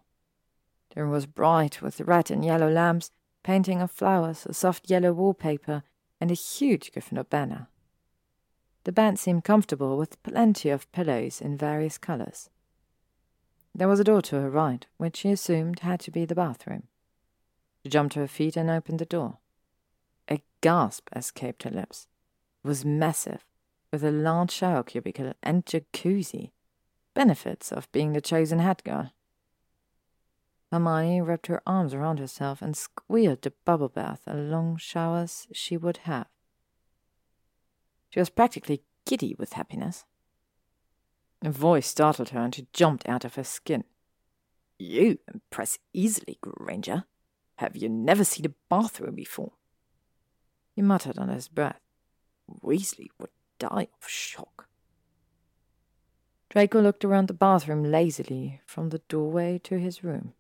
The 0.96 1.04
room 1.04 1.12
was 1.12 1.26
bright 1.26 1.82
with 1.82 2.02
red 2.02 2.32
and 2.32 2.44
yellow 2.44 2.70
lamps, 2.70 3.12
painting 3.44 3.82
of 3.82 3.92
flowers, 3.92 4.46
a 4.46 4.54
soft 4.54 4.90
yellow 4.90 5.12
wallpaper, 5.12 5.84
and 6.22 6.32
a 6.32 6.36
huge 6.36 6.92
Gryffindor 6.94 7.30
banner. 7.30 7.68
The 8.86 8.94
bed 8.94 9.20
seemed 9.20 9.44
comfortable 9.44 9.98
with 9.98 10.22
plenty 10.24 10.70
of 10.70 10.92
pillows 10.94 11.42
in 11.42 11.58
various 11.58 11.98
colors. 11.98 12.50
There 13.74 13.90
was 13.90 14.00
a 14.00 14.06
door 14.06 14.22
to 14.24 14.40
her 14.40 14.50
right, 14.50 14.86
which 14.98 15.18
she 15.18 15.32
assumed 15.32 15.80
had 15.80 16.00
to 16.02 16.12
be 16.12 16.24
the 16.24 16.36
bathroom. 16.36 16.84
She 17.84 17.90
jumped 17.90 18.14
to 18.14 18.22
her 18.22 18.28
feet 18.28 18.56
and 18.56 18.70
opened 18.70 19.00
the 19.00 19.06
door. 19.06 19.40
A 20.30 20.42
gasp 20.62 21.10
escaped 21.14 21.64
her 21.64 21.72
lips. 21.72 22.08
It 22.64 22.68
was 22.68 22.86
massive, 22.86 23.46
with 23.92 24.04
a 24.04 24.12
large 24.12 24.52
shower 24.52 24.84
cubicle 24.84 25.34
and 25.44 25.66
jacuzzi. 25.66 26.52
Benefits 27.14 27.72
of 27.72 27.92
being 27.92 28.14
the 28.14 28.22
chosen 28.22 28.60
head 28.60 28.84
girl. 28.86 29.12
Hermione 30.72 31.22
wrapped 31.22 31.48
her 31.48 31.62
arms 31.66 31.94
around 31.94 32.20
herself 32.20 32.62
and 32.62 32.76
squealed 32.76 33.42
the 33.42 33.54
bubble 33.66 33.90
bath 33.90 34.22
and 34.26 34.52
long 34.52 34.78
showers 34.78 35.48
she 35.54 35.78
would 35.78 35.98
have. 35.98 36.28
She 38.10 38.20
was 38.20 38.30
practically 38.30 38.84
giddy 39.06 39.36
with 39.38 39.54
happiness. 39.54 40.06
A 41.44 41.52
voice 41.52 41.88
startled 41.88 42.30
her, 42.30 42.40
and 42.40 42.56
she 42.56 42.68
jumped 42.74 43.08
out 43.08 43.24
of 43.26 43.36
her 43.36 43.44
skin. 43.44 43.84
You 44.80 45.20
impress 45.34 45.78
easily, 45.94 46.38
Granger. 46.42 47.06
Have 47.58 47.78
you 47.78 47.88
never 47.88 48.24
seen 48.24 48.46
a 48.46 48.54
bathroom 48.70 49.16
before? 49.16 49.54
He 50.76 50.82
muttered 50.82 51.18
under 51.18 51.34
his 51.34 51.48
breath. 51.48 51.80
Weasley 52.64 53.10
would 53.20 53.30
die 53.60 53.88
of 54.02 54.10
shock. 54.10 54.68
Draco 56.50 56.82
looked 56.82 57.06
around 57.06 57.28
the 57.28 57.34
bathroom 57.34 57.84
lazily 57.84 58.62
from 58.66 58.90
the 58.90 59.00
doorway 59.08 59.60
to 59.60 59.78
his 59.78 60.04
room. 60.04 60.34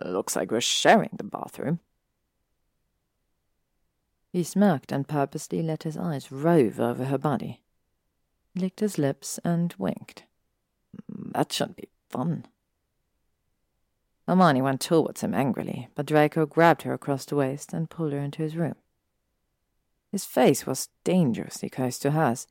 Uh, 0.00 0.08
looks 0.08 0.34
like 0.36 0.50
we're 0.50 0.60
sharing 0.60 1.10
the 1.12 1.24
bathroom. 1.24 1.80
He 4.32 4.42
smirked 4.42 4.90
and 4.90 5.06
purposely 5.06 5.62
let 5.62 5.84
his 5.84 5.96
eyes 5.96 6.32
rove 6.32 6.80
over 6.80 7.04
her 7.04 7.18
body 7.18 7.60
licked 8.54 8.80
his 8.80 8.98
lips, 8.98 9.38
and 9.44 9.74
winked. 9.78 10.24
Mm, 11.10 11.32
that 11.32 11.52
shouldn't 11.52 11.76
be 11.76 11.88
fun. 12.08 12.46
Hermione 14.26 14.62
went 14.62 14.80
towards 14.80 15.20
him 15.20 15.34
angrily, 15.34 15.88
but 15.94 16.06
Draco 16.06 16.46
grabbed 16.46 16.82
her 16.82 16.94
across 16.94 17.24
the 17.24 17.36
waist 17.36 17.72
and 17.72 17.90
pulled 17.90 18.12
her 18.12 18.18
into 18.18 18.42
his 18.42 18.56
room. 18.56 18.76
His 20.10 20.24
face 20.24 20.66
was 20.66 20.88
dangerously 21.02 21.68
close 21.68 21.98
to 21.98 22.12
hers, 22.12 22.46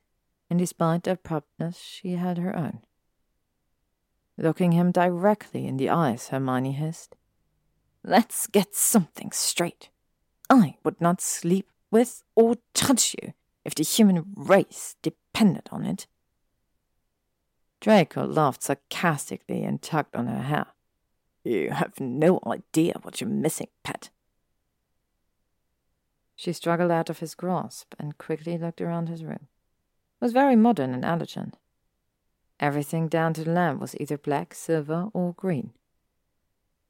and 0.50 0.58
despite 0.58 1.04
the 1.04 1.12
abruptness, 1.12 1.78
she 1.78 2.12
had 2.12 2.38
her 2.38 2.54
own. 2.54 2.80
Looking 4.36 4.72
him 4.72 4.92
directly 4.92 5.66
in 5.66 5.78
the 5.78 5.90
eyes, 5.90 6.28
Hermione 6.28 6.72
hissed, 6.72 7.16
Let's 8.06 8.46
get 8.46 8.74
something 8.74 9.32
straight. 9.32 9.88
I 10.50 10.76
would 10.84 11.00
not 11.00 11.22
sleep 11.22 11.70
with 11.90 12.22
or 12.34 12.56
touch 12.74 13.16
you 13.20 13.32
if 13.64 13.74
the 13.74 13.82
human 13.82 14.26
race 14.36 14.96
depended 15.00 15.68
on 15.72 15.86
it. 15.86 16.06
Draco 17.80 18.26
laughed 18.26 18.62
sarcastically 18.62 19.62
and 19.62 19.80
tugged 19.80 20.14
on 20.14 20.26
her 20.26 20.42
hair. 20.42 20.66
You 21.44 21.70
have 21.70 21.98
no 21.98 22.40
idea 22.46 22.94
what 23.02 23.20
you're 23.20 23.30
missing, 23.30 23.68
pet. 23.82 24.10
She 26.36 26.52
struggled 26.52 26.90
out 26.90 27.08
of 27.08 27.20
his 27.20 27.34
grasp 27.34 27.94
and 27.98 28.18
quickly 28.18 28.58
looked 28.58 28.80
around 28.82 29.08
his 29.08 29.24
room. 29.24 29.48
It 30.20 30.24
was 30.24 30.32
very 30.32 30.56
modern 30.56 30.92
and 30.92 31.04
elegant. 31.04 31.56
Everything 32.60 33.08
down 33.08 33.32
to 33.34 33.44
the 33.44 33.50
lamp 33.52 33.80
was 33.80 33.96
either 33.98 34.18
black, 34.18 34.54
silver, 34.54 35.08
or 35.14 35.32
green. 35.34 35.72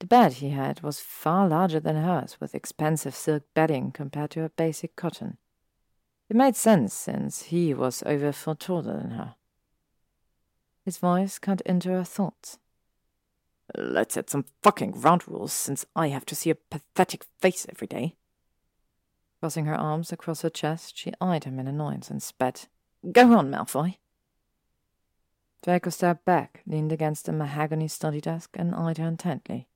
The 0.01 0.07
bed 0.07 0.35
he 0.35 0.51
had 0.51 0.83
was 0.83 1.01
far 1.01 1.49
larger 1.49 1.81
than 1.81 1.97
hers, 1.97 2.39
with 2.41 2.55
expensive 2.55 3.15
silk 3.15 3.45
bedding 3.55 3.93
compared 3.93 4.33
to 4.33 4.41
her 4.41 4.49
basic 4.51 4.97
cotton. 4.97 5.39
It 6.29 6.37
made 6.37 6.57
sense 6.57 6.93
since 6.93 7.45
he 7.45 7.75
was 7.75 8.03
over 8.05 8.33
foot 8.33 8.61
taller 8.61 8.99
than 8.99 9.13
her. 9.13 9.37
His 10.85 10.99
voice 10.99 11.39
cut 11.39 11.61
into 11.63 11.91
her 11.91 12.05
thoughts. 12.05 12.59
Let's 13.77 14.15
set 14.15 14.31
some 14.31 14.45
fucking 14.63 14.93
ground 14.93 15.27
rules 15.27 15.53
since 15.53 15.87
I 15.97 16.09
have 16.09 16.27
to 16.27 16.35
see 16.35 16.51
a 16.51 16.55
pathetic 16.55 17.25
face 17.41 17.67
every 17.69 17.87
day. 17.87 18.17
Crossing 19.41 19.67
her 19.67 19.75
arms 19.75 20.13
across 20.13 20.43
her 20.43 20.51
chest, 20.51 20.97
she 20.97 21.13
eyed 21.21 21.45
him 21.45 21.59
in 21.59 21.67
annoyance 21.67 22.11
and 22.11 22.23
spat. 22.23 22.69
Go 23.11 23.33
on, 23.37 23.51
Malfoy. 23.51 23.97
Draco 25.63 25.91
stepped 25.91 26.25
back, 26.27 26.63
leaned 26.67 26.93
against 26.93 27.25
the 27.25 27.33
mahogany 27.33 27.89
study 27.89 28.21
desk, 28.21 28.51
and 28.55 28.75
eyed 28.75 28.99
her 28.99 29.07
intently. 29.07 29.67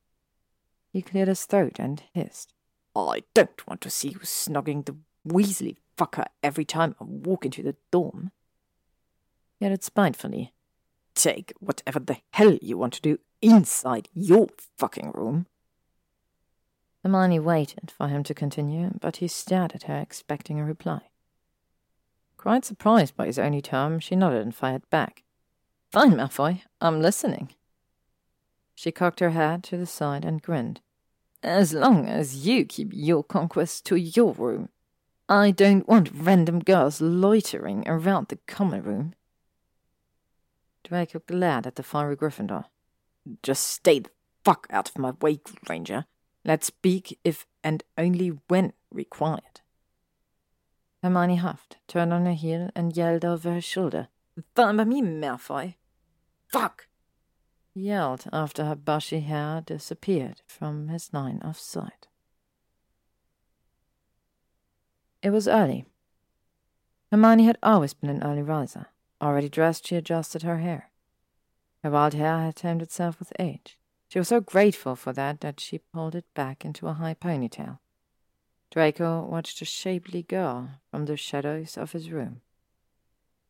He 0.99 1.03
cleared 1.03 1.29
his 1.29 1.45
throat 1.45 1.79
and 1.79 2.03
hissed. 2.13 2.53
I 2.97 3.23
don't 3.33 3.65
want 3.69 3.81
to 3.83 3.89
see 3.89 4.09
you 4.09 4.19
snogging 4.19 4.85
the 4.85 4.97
Weasley 5.25 5.77
fucker 5.97 6.25
every 6.43 6.65
time 6.65 6.97
I 7.01 7.05
walk 7.05 7.45
into 7.45 7.63
the 7.63 7.77
dorm. 7.93 8.33
He 9.61 9.67
added 9.67 9.85
spitefully. 9.85 10.55
Take 11.15 11.53
whatever 11.61 12.01
the 12.01 12.17
hell 12.33 12.59
you 12.61 12.77
want 12.77 12.95
to 12.95 13.01
do 13.01 13.21
inside 13.41 14.09
your 14.13 14.49
fucking 14.77 15.13
room. 15.15 15.47
Hermione 17.05 17.39
waited 17.39 17.93
for 17.93 18.09
him 18.09 18.25
to 18.25 18.35
continue, 18.35 18.91
but 19.01 19.19
he 19.19 19.29
stared 19.29 19.77
at 19.77 19.85
her, 19.85 20.01
expecting 20.01 20.59
a 20.59 20.65
reply. 20.65 21.03
Quite 22.37 22.65
surprised 22.65 23.15
by 23.15 23.27
his 23.27 23.39
only 23.39 23.63
term, 23.63 24.01
she 24.01 24.17
nodded 24.17 24.43
and 24.43 24.53
fired 24.53 24.91
back. 24.91 25.23
Fine, 25.93 26.15
Malfoy, 26.15 26.63
I'm 26.81 27.01
listening. 27.01 27.55
She 28.75 28.91
cocked 28.91 29.21
her 29.21 29.31
head 29.31 29.63
to 29.63 29.77
the 29.77 29.87
side 29.87 30.25
and 30.25 30.43
grinned. 30.43 30.81
As 31.42 31.72
long 31.72 32.07
as 32.07 32.46
you 32.46 32.64
keep 32.64 32.90
your 32.92 33.22
conquests 33.22 33.81
to 33.83 33.96
your 33.96 34.33
room. 34.35 34.70
I 35.29 35.51
don't 35.51 35.87
want 35.87 36.11
random 36.12 36.61
girls 36.61 37.01
loitering 37.01 37.87
around 37.87 38.29
the 38.29 38.38
common 38.46 38.83
room. 38.83 39.14
Draco 40.85 41.20
glared 41.27 41.66
at 41.66 41.77
the 41.77 41.83
fiery 41.83 42.16
Gryffindor. 42.16 42.64
Just 43.42 43.64
stay 43.64 43.98
the 43.98 44.11
fuck 44.42 44.66
out 44.70 44.88
of 44.88 44.98
my 44.98 45.12
way, 45.20 45.40
Granger. 45.66 46.07
Let's 46.44 46.68
speak 46.68 47.18
if 47.24 47.46
and 47.62 47.85
only 47.98 48.29
when 48.48 48.72
required. 48.90 49.61
Hermione 51.03 51.37
huffed, 51.37 51.77
turned 51.87 52.12
on 52.12 52.24
her 52.24 52.33
heel, 52.33 52.70
and 52.74 52.96
yelled 52.96 53.24
over 53.24 53.53
her 53.53 53.61
shoulder. 53.61 54.09
By 54.55 54.72
me, 54.72 55.03
Malfoy. 55.03 55.74
Fuck! 56.48 56.87
Yelled 57.81 58.25
after 58.33 58.64
her 58.64 58.75
bushy 58.75 59.21
hair 59.21 59.61
disappeared 59.61 60.43
from 60.49 60.88
his 60.88 61.12
line 61.12 61.38
of 61.43 61.57
sight. 61.57 62.09
It 65.23 65.31
was 65.31 65.47
early. 65.47 65.85
Hermione 67.12 67.45
had 67.45 67.57
always 67.62 67.95
been 67.95 68.11
an 68.11 68.25
early 68.25 68.43
riser. 68.43 68.87
Already 69.23 69.49
dressed, 69.49 69.87
she 69.87 69.95
adjusted 69.95 70.43
her 70.43 70.59
hair. 70.59 70.91
Her 71.85 71.91
wild 71.93 72.14
hair 72.14 72.41
had 72.41 72.57
tamed 72.57 72.83
itself 72.83 73.21
with 73.21 73.33
age. 73.38 73.79
She 74.09 74.19
was 74.19 74.27
so 74.27 74.41
grateful 74.41 74.97
for 74.97 75.12
that 75.12 75.41
that 75.43 75.61
she 75.61 75.79
pulled 75.79 76.17
it 76.17 76.27
back 76.35 76.64
into 76.64 76.88
a 76.88 76.95
high 76.95 77.14
ponytail. 77.14 77.79
Draco 78.73 79.25
watched 79.25 79.62
a 79.62 79.64
shapely 79.64 80.25
girl 80.25 80.81
from 80.91 81.05
the 81.05 81.17
shadows 81.17 81.79
of 81.79 81.93
his 81.93 82.11
room. 82.11 82.41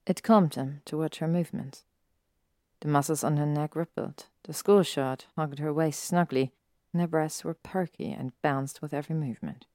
It 0.07 0.23
calmed 0.23 0.55
him 0.55 0.83
to 0.85 0.99
watch 0.99 1.19
her 1.21 1.29
movements. 1.29 1.85
The 2.81 2.89
muscles 2.89 3.25
on 3.25 3.37
her 3.37 3.47
neck 3.47 3.75
rippled, 3.75 4.27
the 4.45 4.53
school 4.53 4.83
shirt 4.83 5.27
hugged 5.37 5.59
her 5.59 5.73
waist 5.73 6.03
snugly, 6.05 6.53
and 6.93 7.03
her 7.03 7.09
breasts 7.09 7.45
were 7.45 7.55
perky 7.55 8.13
and 8.13 8.41
bounced 8.41 8.81
with 8.81 8.95
every 8.95 9.17
movement. 9.17 9.67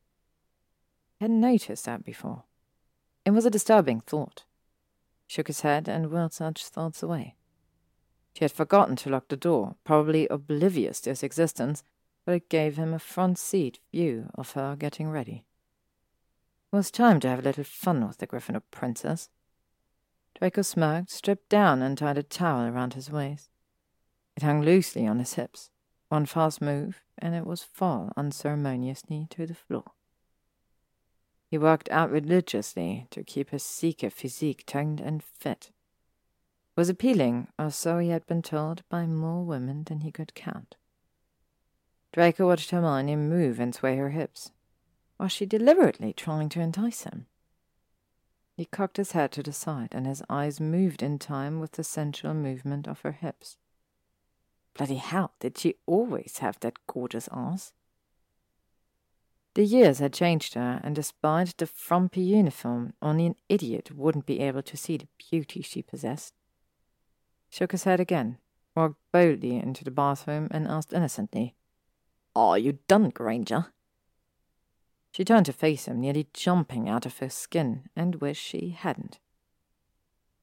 He 1.20 1.26
hadn't 1.26 1.42
noticed 1.42 1.86
that 1.86 2.06
before. 2.06 2.44
It 3.26 3.32
was 3.32 3.46
a 3.46 3.50
disturbing 3.50 4.02
thought. 4.02 4.46
He 5.28 5.34
shook 5.34 5.48
his 5.48 5.62
head 5.62 5.88
and 5.88 6.12
whirled 6.12 6.34
such 6.34 6.66
thoughts 6.66 7.04
away. 7.04 7.36
She 8.34 8.44
had 8.44 8.52
forgotten 8.52 8.96
to 8.98 9.10
lock 9.10 9.28
the 9.28 9.38
door, 9.38 9.76
probably 9.84 10.28
oblivious 10.28 11.02
to 11.02 11.12
its 11.12 11.24
existence, 11.24 11.84
but 12.26 12.36
it 12.36 12.50
gave 12.50 12.78
him 12.78 12.94
a 12.94 13.00
front 13.00 13.38
seat 13.38 13.80
view 13.92 14.30
of 14.36 14.52
her 14.52 14.76
getting 14.76 15.10
ready. 15.10 15.44
It 16.72 16.76
was 16.76 16.90
time 16.90 17.20
to 17.20 17.30
have 17.30 17.40
a 17.40 17.44
little 17.44 17.64
fun 17.64 18.08
with 18.08 18.18
the 18.18 18.28
Gryffindor 18.28 18.64
princess. 18.72 19.30
Draco 20.44 20.62
smirked, 20.62 21.10
stripped 21.10 21.48
down, 21.48 21.82
and 21.82 21.98
tied 21.98 22.18
a 22.18 22.22
towel 22.22 22.68
around 22.68 22.96
his 22.96 23.10
waist. 23.10 23.50
It 24.36 24.44
hung 24.44 24.62
loosely 24.62 25.08
on 25.08 25.20
his 25.20 25.36
hips. 25.36 25.70
One 26.10 26.26
fast 26.26 26.60
move, 26.62 27.02
and 27.18 27.34
it 27.34 27.46
was 27.46 27.64
fall 27.64 28.12
unceremoniously 28.18 29.28
to 29.30 29.48
the 29.48 29.56
floor. 29.56 29.94
He 31.48 31.58
worked 31.58 31.90
out 31.92 32.12
religiously 32.12 33.08
to 33.12 33.24
keep 33.24 33.52
his 33.52 33.64
seeker 33.64 34.10
physique 34.10 34.66
toned 34.66 35.00
and 35.00 35.24
fit. 35.24 35.72
It 36.76 36.76
was 36.76 36.90
appealing, 36.90 37.48
or 37.58 37.72
so 37.72 38.00
he 38.00 38.10
had 38.10 38.28
been 38.28 38.42
told 38.42 38.84
by 38.90 39.06
more 39.06 39.46
women 39.46 39.86
than 39.86 40.02
he 40.02 40.12
could 40.12 40.36
count. 40.36 40.76
Draco 42.12 42.48
watched 42.48 42.72
Hermione 42.72 43.16
move 43.16 43.62
and 43.62 43.74
sway 43.74 43.96
her 43.96 44.10
hips. 44.10 44.52
Was 45.18 45.32
she 45.32 45.46
deliberately 45.46 46.12
trying 46.12 46.50
to 46.50 46.60
entice 46.60 47.04
him? 47.04 47.28
He 48.56 48.66
cocked 48.66 48.98
his 48.98 49.14
head 49.14 49.32
to 49.34 49.44
the 49.44 49.54
side, 49.54 49.90
and 49.92 50.06
his 50.06 50.22
eyes 50.30 50.60
moved 50.60 51.02
in 51.02 51.18
time 51.18 51.60
with 51.60 51.74
the 51.74 51.84
sensual 51.84 52.34
movement 52.34 52.88
of 52.88 53.02
her 53.02 53.12
hips. 53.12 53.58
Bloody 54.76 54.96
hell, 54.96 55.34
did 55.40 55.58
she 55.58 55.76
always 55.86 56.38
have 56.40 56.60
that 56.60 56.86
gorgeous 56.88 57.28
ass? 57.32 57.74
The 59.56 59.64
years 59.64 60.00
had 60.00 60.14
changed 60.14 60.56
her, 60.56 60.82
and 60.84 60.96
despite 60.96 61.58
the 61.58 61.68
frumpy 61.68 62.22
uniform, 62.22 62.94
only 63.02 63.28
an 63.28 63.36
idiot 63.50 63.92
wouldn't 63.92 64.26
be 64.26 64.40
able 64.40 64.64
to 64.64 64.78
see 64.78 64.98
the 64.98 65.08
beauty 65.30 65.62
she 65.62 65.84
possessed. 65.84 66.34
Shook 67.50 67.72
his 67.72 67.84
head 67.84 68.00
again, 68.00 68.40
walked 68.76 69.00
boldly 69.12 69.58
into 69.58 69.84
the 69.84 69.92
bathroom, 69.92 70.48
and 70.50 70.68
asked 70.68 70.94
innocently, 70.94 71.56
Are 72.36 72.58
you 72.58 72.80
done, 72.88 73.10
Granger? 73.10 73.68
She 75.14 75.24
turned 75.24 75.46
to 75.46 75.54
face 75.54 75.86
him, 75.86 76.02
nearly 76.02 76.28
jumping 76.34 76.90
out 76.90 77.06
of 77.06 77.20
her 77.20 77.30
skin, 77.30 77.84
and 77.96 78.16
wished 78.16 78.44
she 78.44 78.72
hadn't. 78.72 79.20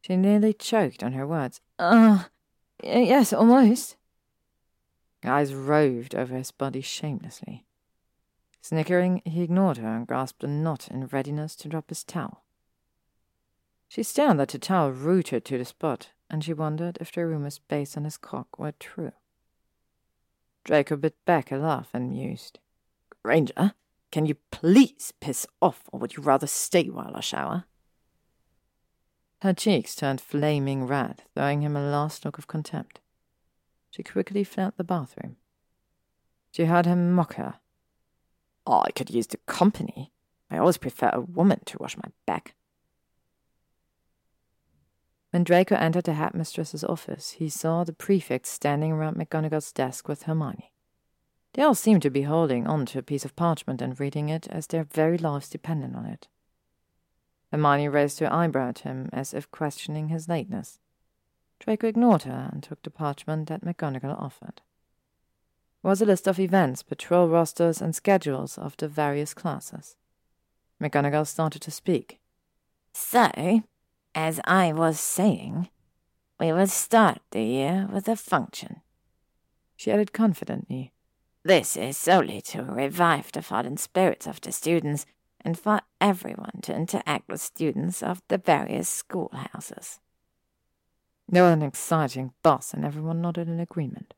She 0.01 0.17
nearly 0.17 0.53
choked 0.53 1.03
on 1.03 1.13
her 1.13 1.27
words. 1.27 1.61
Uh, 1.77 2.25
yes, 2.81 3.33
almost. 3.33 3.97
Eyes 5.25 5.53
roved 5.53 6.15
over 6.15 6.37
his 6.37 6.53
body 6.53 6.81
shamelessly. 6.81 7.67
Snickering, 8.63 9.23
he 9.25 9.43
ignored 9.43 9.79
her 9.79 9.89
and 9.89 10.07
grasped 10.07 10.45
a 10.45 10.47
knot 10.47 10.87
in 10.89 11.09
readiness 11.09 11.57
to 11.57 11.69
drop 11.69 11.89
his 11.89 12.05
towel. 12.05 12.45
She 13.89 14.05
stared 14.05 14.39
at 14.39 14.51
the 14.51 14.59
towel 14.61 14.93
rooted 14.93 15.45
to 15.47 15.59
the 15.59 15.65
spot, 15.65 16.11
and 16.31 16.45
she 16.45 16.53
wondered 16.53 16.97
if 17.01 17.11
the 17.11 17.27
rumors 17.27 17.59
based 17.59 17.97
on 17.97 18.05
his 18.05 18.17
cock 18.17 18.57
were 18.57 18.73
true. 18.79 19.13
Draco 20.63 20.95
bit 20.95 21.17
back 21.25 21.51
a 21.51 21.57
laugh 21.57 21.89
and 21.93 22.13
mused. 22.13 22.61
Granger, 23.25 23.75
can 24.11 24.27
you 24.27 24.35
please 24.51 25.13
piss 25.21 25.47
off, 25.63 25.85
or 25.93 26.01
would 26.01 26.17
you 26.17 26.23
rather 26.23 26.47
stay 26.47 26.89
while 26.89 27.13
I 27.15 27.21
shower? 27.21 27.65
Her 29.43 29.53
cheeks 29.53 29.95
turned 29.95 30.21
flaming 30.21 30.87
red, 30.87 31.23
throwing 31.35 31.63
him 31.63 31.77
a 31.77 31.81
last 31.81 32.25
look 32.25 32.37
of 32.37 32.47
contempt. 32.47 33.01
She 33.91 34.03
quickly 34.03 34.45
fled 34.45 34.75
the 34.77 34.85
bathroom. 34.85 35.37
She 36.53 36.65
heard 36.65 36.87
him 36.87 37.13
mock 37.13 37.35
her. 37.35 37.55
Oh, 38.67 38.83
I 38.85 38.91
could 38.91 39.11
use 39.11 39.29
the 39.29 39.39
company. 39.47 40.13
I 40.51 40.59
always 40.59 40.77
prefer 40.77 41.11
a 41.13 41.21
woman 41.21 41.61
to 41.67 41.79
wash 41.79 41.97
my 41.97 42.11
back. 42.27 42.55
When 45.31 45.45
Draco 45.45 45.77
entered 45.77 46.05
the 46.05 46.15
headmistress's 46.15 46.83
office, 46.83 47.33
he 47.33 47.49
saw 47.49 47.85
the 47.85 47.93
prefect 47.93 48.47
standing 48.47 48.91
around 48.91 49.17
McGonagall's 49.17 49.71
desk 49.71 50.09
with 50.09 50.25
Hermione. 50.25 50.73
They 51.55 51.63
all 51.63 51.75
seemed 51.75 52.03
to 52.03 52.11
be 52.11 52.23
holding 52.23 52.67
on 52.67 52.87
to 52.87 52.99
a 52.99 53.03
piece 53.03 53.25
of 53.25 53.37
parchment 53.37 53.83
and 53.83 53.99
reading 53.99 54.29
it 54.29 54.47
as 54.49 54.67
their 54.67 54.85
very 54.85 55.19
lives 55.19 55.49
depended 55.49 55.95
on 55.97 56.07
it. 56.07 56.29
Hermione 57.51 57.89
raised 57.89 58.21
her 58.21 58.33
eyebrow 58.33 58.69
at 58.69 58.81
him 58.81 59.09
as 59.13 59.35
if 59.35 59.51
questioning 59.51 60.09
his 60.09 60.29
lateness. 60.29 60.79
Draco 61.59 61.89
ignored 61.89 62.23
her 62.23 62.49
and 62.53 62.63
took 62.63 62.83
the 62.83 62.91
parchment 62.91 63.49
that 63.49 63.65
McGonagall 63.65 64.21
offered. 64.21 64.63
It 65.83 65.87
was 65.87 66.01
a 66.01 66.07
list 66.07 66.29
of 66.29 66.39
events, 66.39 66.83
patrol 66.83 67.29
rosters, 67.29 67.83
and 67.83 67.95
schedules 67.95 68.57
of 68.57 68.77
the 68.77 68.89
various 68.89 69.35
classes. 69.35 69.97
McGonagall 70.81 71.27
started 71.27 71.63
to 71.63 71.71
speak. 71.71 72.21
So, 72.93 73.63
as 74.15 74.41
I 74.45 74.73
was 74.73 75.01
saying, 75.01 75.69
we 76.39 76.53
will 76.53 76.67
start 76.67 77.21
the 77.31 77.43
year 77.43 77.89
with 77.93 78.09
a 78.09 78.17
function. 78.17 78.83
She 79.77 79.91
added 79.91 80.13
confidently, 80.13 80.93
this 81.45 81.77
is 81.77 81.97
solely 81.97 82.41
to 82.43 82.63
revive 82.63 83.33
the 83.33 83.43
fallen 83.43 83.77
spirits 83.77 84.27
of 84.27 84.41
the 84.41 84.53
students 84.53 85.07
and 85.41 85.59
for 85.59 85.81
everyone 86.01 86.61
to 86.63 86.75
interact 86.75 87.29
with 87.29 87.41
students 87.41 88.03
of 88.03 88.23
the 88.29 88.39
various 88.39 88.89
schoolhouses. 88.89 90.01
There 91.29 91.45
was 91.45 91.53
an 91.53 91.63
exciting 91.63 92.33
buzz, 92.43 92.75
and 92.75 92.85
everyone 92.85 93.23
nodded 93.23 93.49
in 93.49 93.61
agreement. 93.61 94.15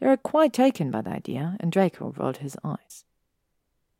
They 0.00 0.06
were 0.06 0.16
quite 0.16 0.52
taken 0.52 0.90
by 0.90 1.02
the 1.02 1.10
idea, 1.10 1.56
and 1.60 1.70
Draco 1.70 2.14
rolled 2.16 2.38
his 2.38 2.56
eyes. 2.64 3.04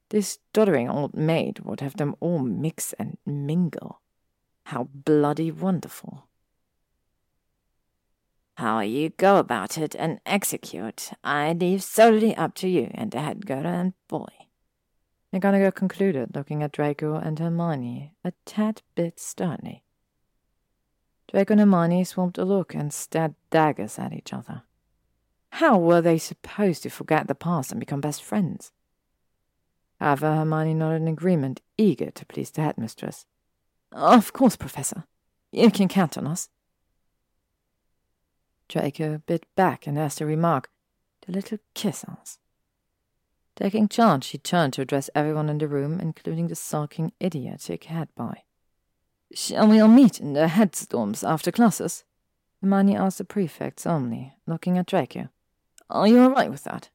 This 0.09 0.39
doddering 0.53 0.89
old 0.89 1.15
maid 1.15 1.61
would 1.61 1.81
have 1.81 1.97
them 1.97 2.17
all 2.21 2.39
mix 2.39 2.95
and 2.95 3.19
mingle. 3.27 4.01
How 4.65 4.89
bloody 4.93 5.51
wonderful. 5.51 6.27
How 8.57 8.81
you 8.81 9.11
go 9.11 9.39
about 9.39 9.77
it 9.77 9.97
and 9.97 10.21
execute, 10.25 11.11
I 11.25 11.53
leave 11.53 11.83
solely 11.83 12.37
up 12.37 12.55
to 12.57 12.69
you 12.69 12.91
and 12.95 13.11
the 13.11 13.21
head 13.21 13.47
girl 13.47 13.67
and 13.67 13.95
boy. 14.07 14.29
McGonagall 15.33 15.75
concluded, 15.75 16.37
looking 16.37 16.63
at 16.63 16.71
Draco 16.71 17.17
and 17.17 17.37
Hermione 17.39 18.13
a 18.25 18.33
tad 18.45 18.83
bit 18.95 19.19
sternly. 19.19 19.83
Draco 21.29 21.55
and 21.55 21.61
Hermione 21.61 22.05
swamped 22.05 22.39
a 22.39 22.45
look 22.45 22.75
and 22.75 22.93
stared 22.93 23.35
daggers 23.51 23.99
at 23.99 24.13
each 24.13 24.33
other. 24.33 24.63
How 25.51 25.77
were 25.77 26.01
they 26.01 26.19
supposed 26.19 26.85
to 26.85 26.91
forget 26.91 27.27
the 27.27 27.35
past 27.35 27.73
and 27.73 27.81
become 27.81 28.01
best 28.01 28.23
friends? 28.23 28.71
However, 29.99 30.33
Hermione 30.33 30.75
nodded 30.75 31.03
in 31.03 31.09
agreement, 31.09 31.61
eager 31.77 32.13
to 32.13 32.27
please 32.27 32.53
the 32.53 32.63
headmistress. 32.63 33.27
Of 33.91 34.33
course, 34.33 34.55
Professor. 34.55 35.05
You 35.51 35.71
can 35.73 35.89
count 35.89 36.17
on 36.17 36.27
us. 36.29 36.49
Draco 38.75 39.23
bit 39.25 39.47
back 39.55 39.87
and 39.87 39.97
asked 39.97 40.21
a 40.21 40.27
remark. 40.27 40.69
The 41.25 41.33
little 41.33 41.59
kiss-ass. 41.75 42.39
Taking 43.55 43.87
charge, 43.89 44.25
she 44.25 44.37
turned 44.37 44.73
to 44.73 44.83
address 44.83 45.09
everyone 45.15 45.49
in 45.49 45.59
the 45.59 45.69
room, 45.69 46.01
including 46.01 46.49
the 46.49 46.57
sulking 46.57 47.13
idiotic 47.23 47.85
head 47.85 48.09
boy. 48.17 48.43
Shall 49.33 49.69
we 49.69 49.79
all 49.79 49.87
meet 49.87 50.19
in 50.19 50.33
the 50.33 50.49
head 50.49 50.73
dorms 50.73 51.23
after 51.23 51.53
classes? 51.53 52.03
Hermione 52.61 52.97
asked 52.97 53.19
the 53.19 53.25
prefect 53.25 53.79
solemnly, 53.79 54.33
looking 54.45 54.77
at 54.77 54.87
Draco. 54.87 55.29
Are 55.89 56.09
you 56.09 56.21
all 56.21 56.31
right 56.31 56.51
with 56.51 56.65
that? 56.65 56.91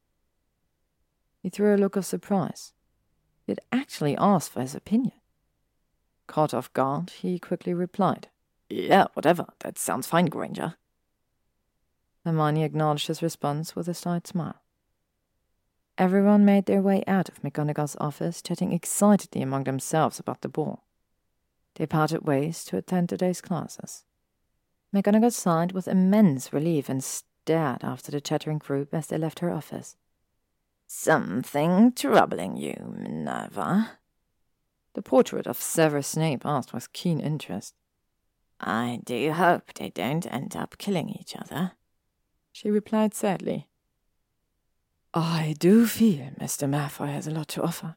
He 1.42 1.50
threw 1.50 1.74
a 1.74 1.78
look 1.78 1.96
of 1.96 2.06
surprise. 2.06 2.74
He 3.46 3.54
had 3.54 3.62
actually 3.72 4.18
asked 4.18 4.52
for 4.52 4.60
his 4.60 4.76
opinion. 4.76 5.14
Caught 6.28 6.54
off 6.54 6.74
guard, 6.74 7.12
he 7.22 7.40
quickly 7.40 7.74
replied, 7.74 8.28
Yeah, 8.70 9.06
whatever. 9.14 9.46
That 9.60 9.80
sounds 9.80 10.08
fine, 10.08 10.26
Granger. 10.26 10.76
Hermione 12.26 12.64
acknowledged 12.64 13.08
his 13.08 13.22
response 13.22 13.76
with 13.76 13.88
a 13.88 13.94
slight 13.94 14.28
smile. 14.28 14.62
Everyone 15.98 16.46
made 16.46 16.66
their 16.66 16.82
way 16.82 17.04
out 17.08 17.28
of 17.28 17.42
McGonagall's 17.42 17.98
office, 18.00 18.42
chatting 18.42 18.72
excitedly 18.72 19.42
among 19.42 19.66
themselves 19.66 20.20
about 20.20 20.42
the 20.42 20.50
ball. 20.50 20.86
They 21.76 21.86
parted 21.86 22.26
ways 22.26 22.64
to 22.66 22.78
attend 22.78 23.10
today's 23.10 23.42
classes. 23.42 24.06
McGonagall 24.94 25.34
sighed 25.34 25.72
with 25.72 25.88
immense 25.88 26.54
relief 26.54 26.90
and 26.90 27.04
stared 27.04 27.84
after 27.84 28.12
the 28.12 28.22
chattering 28.22 28.58
group 28.60 28.94
as 28.94 29.08
they 29.08 29.18
left 29.18 29.40
her 29.40 29.52
office. 29.52 29.98
Something 30.88 31.92
troubling 31.92 32.58
you, 32.58 32.96
Minerva? 32.98 33.92
The 34.94 35.02
portrait 35.02 35.48
of 35.48 35.62
Severus 35.62 36.08
Snape 36.08 36.46
asked 36.46 36.74
with 36.74 36.94
keen 36.94 37.20
interest. 37.20 37.76
I 38.60 39.00
do 39.04 39.34
hope 39.34 39.74
they 39.74 39.90
don't 39.90 40.32
end 40.32 40.56
up 40.56 40.78
killing 40.78 41.10
each 41.10 41.36
other 41.36 41.74
she 42.60 42.70
replied 42.70 43.14
sadly. 43.14 43.70
I 45.14 45.56
do 45.60 45.88
feel 45.88 46.32
Mr. 46.42 46.70
Malfoy 46.70 47.08
has 47.08 47.26
a 47.26 47.32
lot 47.32 47.48
to 47.50 47.64
offer, 47.64 47.96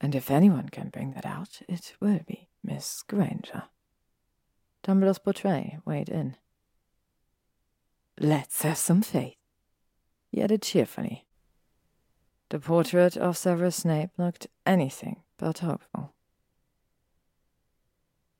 and 0.00 0.14
if 0.14 0.30
anyone 0.30 0.68
can 0.68 0.90
bring 0.90 1.14
that 1.14 1.26
out, 1.26 1.62
it 1.68 1.94
will 2.00 2.20
be 2.24 2.48
Miss 2.62 3.02
Granger. 3.02 3.64
Dumbledore's 4.84 5.18
portrait 5.18 5.80
weighed 5.84 6.08
in. 6.08 6.36
Let's 8.20 8.62
have 8.62 8.78
some 8.78 9.02
faith, 9.02 9.34
he 10.30 10.42
added 10.42 10.62
cheerfully. 10.62 11.26
The 12.50 12.60
portrait 12.60 13.16
of 13.16 13.36
Severus 13.36 13.76
Snape 13.78 14.10
looked 14.16 14.46
anything 14.64 15.24
but 15.38 15.58
hopeful. 15.58 16.14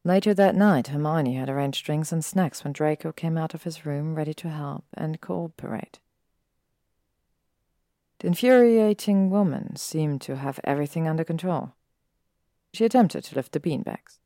Later 0.08 0.32
that 0.32 0.54
night, 0.56 0.86
Hermione 0.86 1.34
had 1.34 1.50
arranged 1.50 1.84
drinks 1.84 2.12
and 2.12 2.24
snacks 2.24 2.64
when 2.64 2.72
Draco 2.72 3.12
came 3.12 3.36
out 3.36 3.52
of 3.52 3.64
his 3.64 3.84
room 3.84 4.14
ready 4.14 4.32
to 4.32 4.48
help 4.48 4.86
and 4.94 5.20
cooperate. 5.20 5.98
The 8.20 8.28
infuriating 8.28 9.28
woman 9.28 9.76
seemed 9.76 10.22
to 10.22 10.36
have 10.36 10.60
everything 10.64 11.06
under 11.06 11.24
control. 11.24 11.74
She 12.72 12.86
attempted 12.86 13.22
to 13.24 13.34
lift 13.34 13.52
the 13.52 13.60
beanbags. 13.60 14.18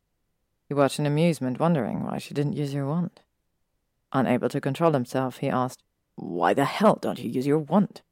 He 0.68 0.74
watched 0.74 1.00
in 1.00 1.06
amusement, 1.06 1.58
wondering 1.58 2.04
why 2.04 2.18
she 2.18 2.32
didn't 2.32 2.52
use 2.52 2.72
her 2.74 2.86
wand. 2.86 3.20
Unable 4.12 4.50
to 4.50 4.60
control 4.60 4.92
himself, 4.92 5.38
he 5.38 5.48
asked, 5.48 5.82
Why 6.14 6.54
the 6.54 6.64
hell 6.64 6.96
don't 7.02 7.18
you 7.18 7.28
use 7.28 7.48
your 7.48 7.58
wand? 7.58 8.02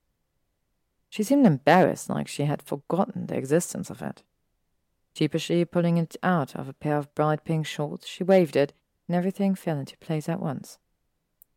She 1.09 1.23
seemed 1.23 1.47
embarrassed, 1.47 2.11
like 2.11 2.27
she 2.27 2.47
had 2.47 2.63
forgotten 2.63 3.29
the 3.29 3.37
existence 3.37 3.91
of 3.91 4.03
it. 4.03 4.25
Sheepishly 5.21 5.67
pulling 5.67 5.99
it 5.99 6.17
out 6.23 6.55
of 6.55 6.67
a 6.67 6.73
pair 6.73 6.97
of 6.97 7.15
bright 7.15 7.45
pink 7.45 7.67
shorts, 7.67 8.07
she 8.07 8.25
waved 8.25 8.57
it, 8.57 8.73
and 9.07 9.15
everything 9.15 9.55
fell 9.55 9.79
into 9.79 9.99
place 9.99 10.31
at 10.31 10.41
once. 10.41 10.79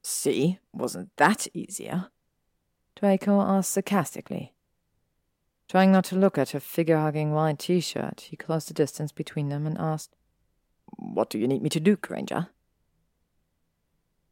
See, 0.01 0.59
wasn't 0.74 1.16
that 1.16 1.47
easier? 1.53 2.09
Draco 2.97 3.39
asked 3.39 3.72
sarcastically. 3.72 4.53
Trying 5.70 5.93
not 5.93 6.03
to 6.05 6.18
look 6.18 6.38
at 6.38 6.49
her 6.49 6.59
figure 6.59 6.97
hugging 6.99 7.32
white 7.32 7.59
t 7.59 7.80
shirt, 7.80 8.28
he 8.30 8.36
closed 8.36 8.68
the 8.68 8.74
distance 8.74 9.14
between 9.14 9.47
them 9.47 9.66
and 9.66 9.78
asked, 9.78 10.14
What 10.97 11.30
do 11.30 11.39
you 11.39 11.47
need 11.47 11.61
me 11.61 11.70
to 11.70 11.80
do, 11.80 11.95
Granger? 11.95 12.47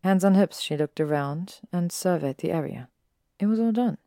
Hands 0.04 0.26
on 0.26 0.36
hips, 0.36 0.60
she 0.60 0.76
looked 0.76 1.00
around 1.00 1.62
and 1.72 1.90
surveyed 1.90 2.40
the 2.40 2.52
area. 2.52 2.90
It 3.40 3.46
was 3.46 3.62
all 3.62 3.72
done. 3.72 3.98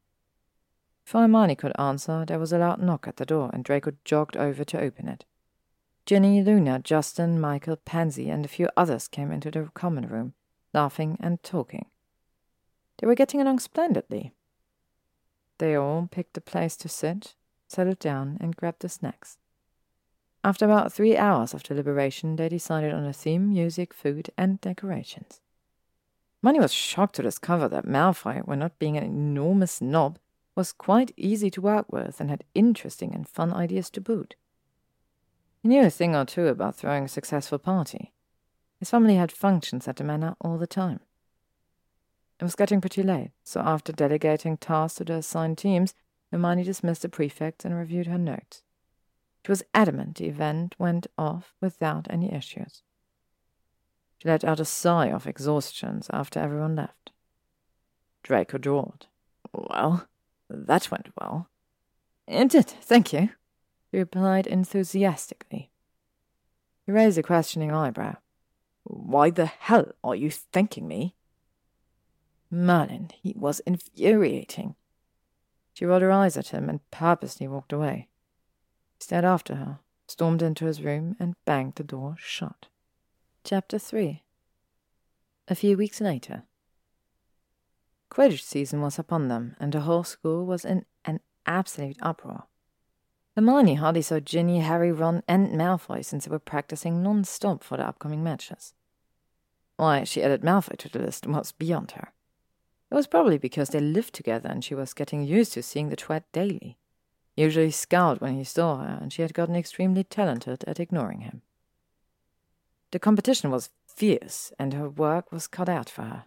Hermione 1.06 1.54
could 1.54 1.72
answer, 1.78 2.24
there 2.24 2.38
was 2.38 2.52
a 2.52 2.58
loud 2.58 2.82
knock 2.82 3.06
at 3.06 3.18
the 3.18 3.26
door, 3.26 3.50
and 3.52 3.62
Draco 3.62 3.92
jogged 4.04 4.36
over 4.36 4.64
to 4.64 4.80
open 4.80 5.06
it. 5.06 5.24
Ginny, 6.06 6.42
Luna, 6.42 6.80
Justin, 6.80 7.40
Michael, 7.40 7.76
Pansy, 7.76 8.28
and 8.30 8.44
a 8.44 8.48
few 8.48 8.68
others 8.76 9.08
came 9.08 9.30
into 9.30 9.50
the 9.50 9.70
common 9.74 10.08
room, 10.08 10.34
laughing 10.72 11.16
and 11.20 11.42
talking. 11.42 11.86
They 12.98 13.06
were 13.06 13.14
getting 13.14 13.40
along 13.40 13.60
splendidly. 13.60 14.32
They 15.58 15.76
all 15.76 16.08
picked 16.10 16.36
a 16.36 16.40
place 16.40 16.76
to 16.78 16.88
sit, 16.88 17.34
settled 17.68 18.00
down, 18.00 18.36
and 18.40 18.56
grabbed 18.56 18.82
the 18.82 18.88
snacks. 18.88 19.38
After 20.42 20.66
about 20.66 20.92
three 20.92 21.16
hours 21.16 21.54
of 21.54 21.62
deliberation, 21.62 22.36
they 22.36 22.48
decided 22.48 22.92
on 22.92 23.06
a 23.06 23.12
theme, 23.12 23.48
music, 23.48 23.94
food, 23.94 24.30
and 24.36 24.60
decorations. 24.60 25.40
Hermione 26.42 26.60
was 26.60 26.72
shocked 26.72 27.14
to 27.16 27.22
discover 27.22 27.68
that 27.68 27.86
Malfoy, 27.86 28.42
when 28.44 28.58
not 28.58 28.78
being 28.78 28.98
an 28.98 29.04
enormous 29.04 29.72
snob, 29.72 30.18
was 30.54 30.72
quite 30.72 31.12
easy 31.16 31.50
to 31.50 31.60
work 31.60 31.92
with 31.92 32.20
and 32.20 32.30
had 32.30 32.44
interesting 32.54 33.14
and 33.14 33.28
fun 33.28 33.52
ideas 33.52 33.90
to 33.90 34.00
boot. 34.00 34.36
He 35.62 35.68
knew 35.68 35.82
a 35.82 35.90
thing 35.90 36.14
or 36.14 36.24
two 36.24 36.48
about 36.48 36.76
throwing 36.76 37.04
a 37.04 37.08
successful 37.08 37.58
party. 37.58 38.12
His 38.78 38.90
family 38.90 39.16
had 39.16 39.32
functions 39.32 39.88
at 39.88 39.96
the 39.96 40.04
manor 40.04 40.36
all 40.40 40.58
the 40.58 40.66
time. 40.66 41.00
It 42.40 42.44
was 42.44 42.56
getting 42.56 42.80
pretty 42.80 43.02
late, 43.02 43.30
so 43.42 43.60
after 43.60 43.92
delegating 43.92 44.56
tasks 44.56 44.98
to 44.98 45.04
the 45.04 45.14
assigned 45.14 45.56
teams, 45.58 45.94
Hermione 46.30 46.64
dismissed 46.64 47.02
the 47.02 47.08
prefect 47.08 47.64
and 47.64 47.76
reviewed 47.76 48.08
her 48.08 48.18
notes. 48.18 48.62
She 49.44 49.52
was 49.52 49.62
adamant 49.72 50.16
the 50.16 50.26
event 50.26 50.74
went 50.78 51.06
off 51.16 51.54
without 51.60 52.06
any 52.10 52.32
issues. 52.32 52.82
She 54.18 54.28
let 54.28 54.44
out 54.44 54.60
a 54.60 54.64
sigh 54.64 55.10
of 55.10 55.26
exhaustion 55.26 56.02
after 56.10 56.40
everyone 56.40 56.76
left. 56.76 57.12
Draco 58.22 58.58
drawled. 58.58 59.06
Well, 59.52 60.08
that 60.48 60.90
went 60.90 61.08
well. 61.20 61.48
It 62.26 62.50
did, 62.50 62.66
thank 62.66 63.12
you, 63.12 63.30
he 63.90 63.98
replied 63.98 64.46
enthusiastically. 64.46 65.70
He 66.86 66.92
raised 66.92 67.18
a 67.18 67.22
questioning 67.22 67.72
eyebrow. 67.72 68.16
Why 68.84 69.30
the 69.30 69.46
hell 69.46 69.92
are 70.02 70.14
you 70.14 70.30
thanking 70.30 70.86
me? 70.86 71.14
Merlin, 72.50 73.10
he 73.22 73.34
was 73.36 73.60
infuriating. 73.60 74.74
She 75.72 75.84
rolled 75.84 76.02
her 76.02 76.12
eyes 76.12 76.36
at 76.36 76.48
him 76.48 76.68
and 76.68 76.88
purposely 76.90 77.48
walked 77.48 77.72
away. 77.72 78.08
He 78.92 79.02
stared 79.02 79.24
after 79.24 79.56
her, 79.56 79.80
stormed 80.06 80.42
into 80.42 80.66
his 80.66 80.82
room, 80.82 81.16
and 81.18 81.34
banged 81.44 81.74
the 81.76 81.84
door 81.84 82.16
shut. 82.18 82.66
Chapter 83.42 83.78
3 83.78 84.22
A 85.48 85.54
few 85.54 85.76
weeks 85.76 86.00
later. 86.00 86.44
Quidditch 88.14 88.44
season 88.44 88.80
was 88.80 88.96
upon 88.96 89.26
them, 89.26 89.56
and 89.58 89.72
the 89.72 89.80
whole 89.80 90.04
school 90.04 90.46
was 90.46 90.64
in 90.64 90.84
an 91.04 91.18
absolute 91.46 91.96
uproar. 92.00 92.44
Hermione 93.34 93.74
hardly 93.74 94.02
saw 94.02 94.20
Ginny, 94.20 94.60
Harry, 94.60 94.92
Ron, 94.92 95.24
and 95.26 95.48
Malfoy 95.48 96.04
since 96.04 96.24
they 96.24 96.30
were 96.30 96.38
practicing 96.38 97.02
non-stop 97.02 97.64
for 97.64 97.76
the 97.76 97.88
upcoming 97.88 98.22
matches. 98.22 98.72
Why 99.76 100.04
she 100.04 100.22
added 100.22 100.42
Malfoy 100.42 100.76
to 100.78 100.88
the 100.88 101.00
list 101.00 101.26
was 101.26 101.50
beyond 101.50 101.92
her. 101.92 102.12
It 102.88 102.94
was 102.94 103.08
probably 103.08 103.36
because 103.36 103.70
they 103.70 103.80
lived 103.80 104.14
together 104.14 104.48
and 104.48 104.62
she 104.62 104.76
was 104.76 104.94
getting 104.94 105.24
used 105.24 105.54
to 105.54 105.62
seeing 105.64 105.88
the 105.88 105.96
twat 105.96 106.22
daily. 106.32 106.78
Usually 107.36 107.72
scowled 107.72 108.20
when 108.20 108.36
he 108.36 108.44
saw 108.44 108.76
her, 108.76 108.96
and 109.02 109.12
she 109.12 109.22
had 109.22 109.34
gotten 109.34 109.56
extremely 109.56 110.04
talented 110.04 110.62
at 110.68 110.78
ignoring 110.78 111.22
him. 111.22 111.42
The 112.92 113.00
competition 113.00 113.50
was 113.50 113.70
fierce, 113.88 114.52
and 114.56 114.72
her 114.72 114.88
work 114.88 115.32
was 115.32 115.48
cut 115.48 115.68
out 115.68 115.90
for 115.90 116.02
her. 116.02 116.24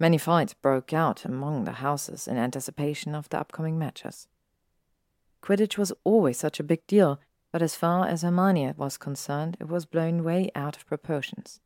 Many 0.00 0.16
fights 0.16 0.54
broke 0.54 0.94
out 0.94 1.26
among 1.26 1.64
the 1.64 1.72
houses 1.72 2.26
in 2.26 2.38
anticipation 2.38 3.14
of 3.14 3.28
the 3.28 3.38
upcoming 3.38 3.78
matches. 3.78 4.28
Quidditch 5.42 5.76
was 5.76 5.92
always 6.04 6.38
such 6.38 6.58
a 6.58 6.64
big 6.64 6.86
deal, 6.86 7.20
but 7.52 7.60
as 7.60 7.76
far 7.76 8.06
as 8.06 8.22
Hermione 8.22 8.72
was 8.78 8.96
concerned, 8.96 9.58
it 9.60 9.68
was 9.68 9.84
blown 9.84 10.24
way 10.24 10.50
out 10.54 10.74
of 10.74 10.86
proportions. 10.86 11.60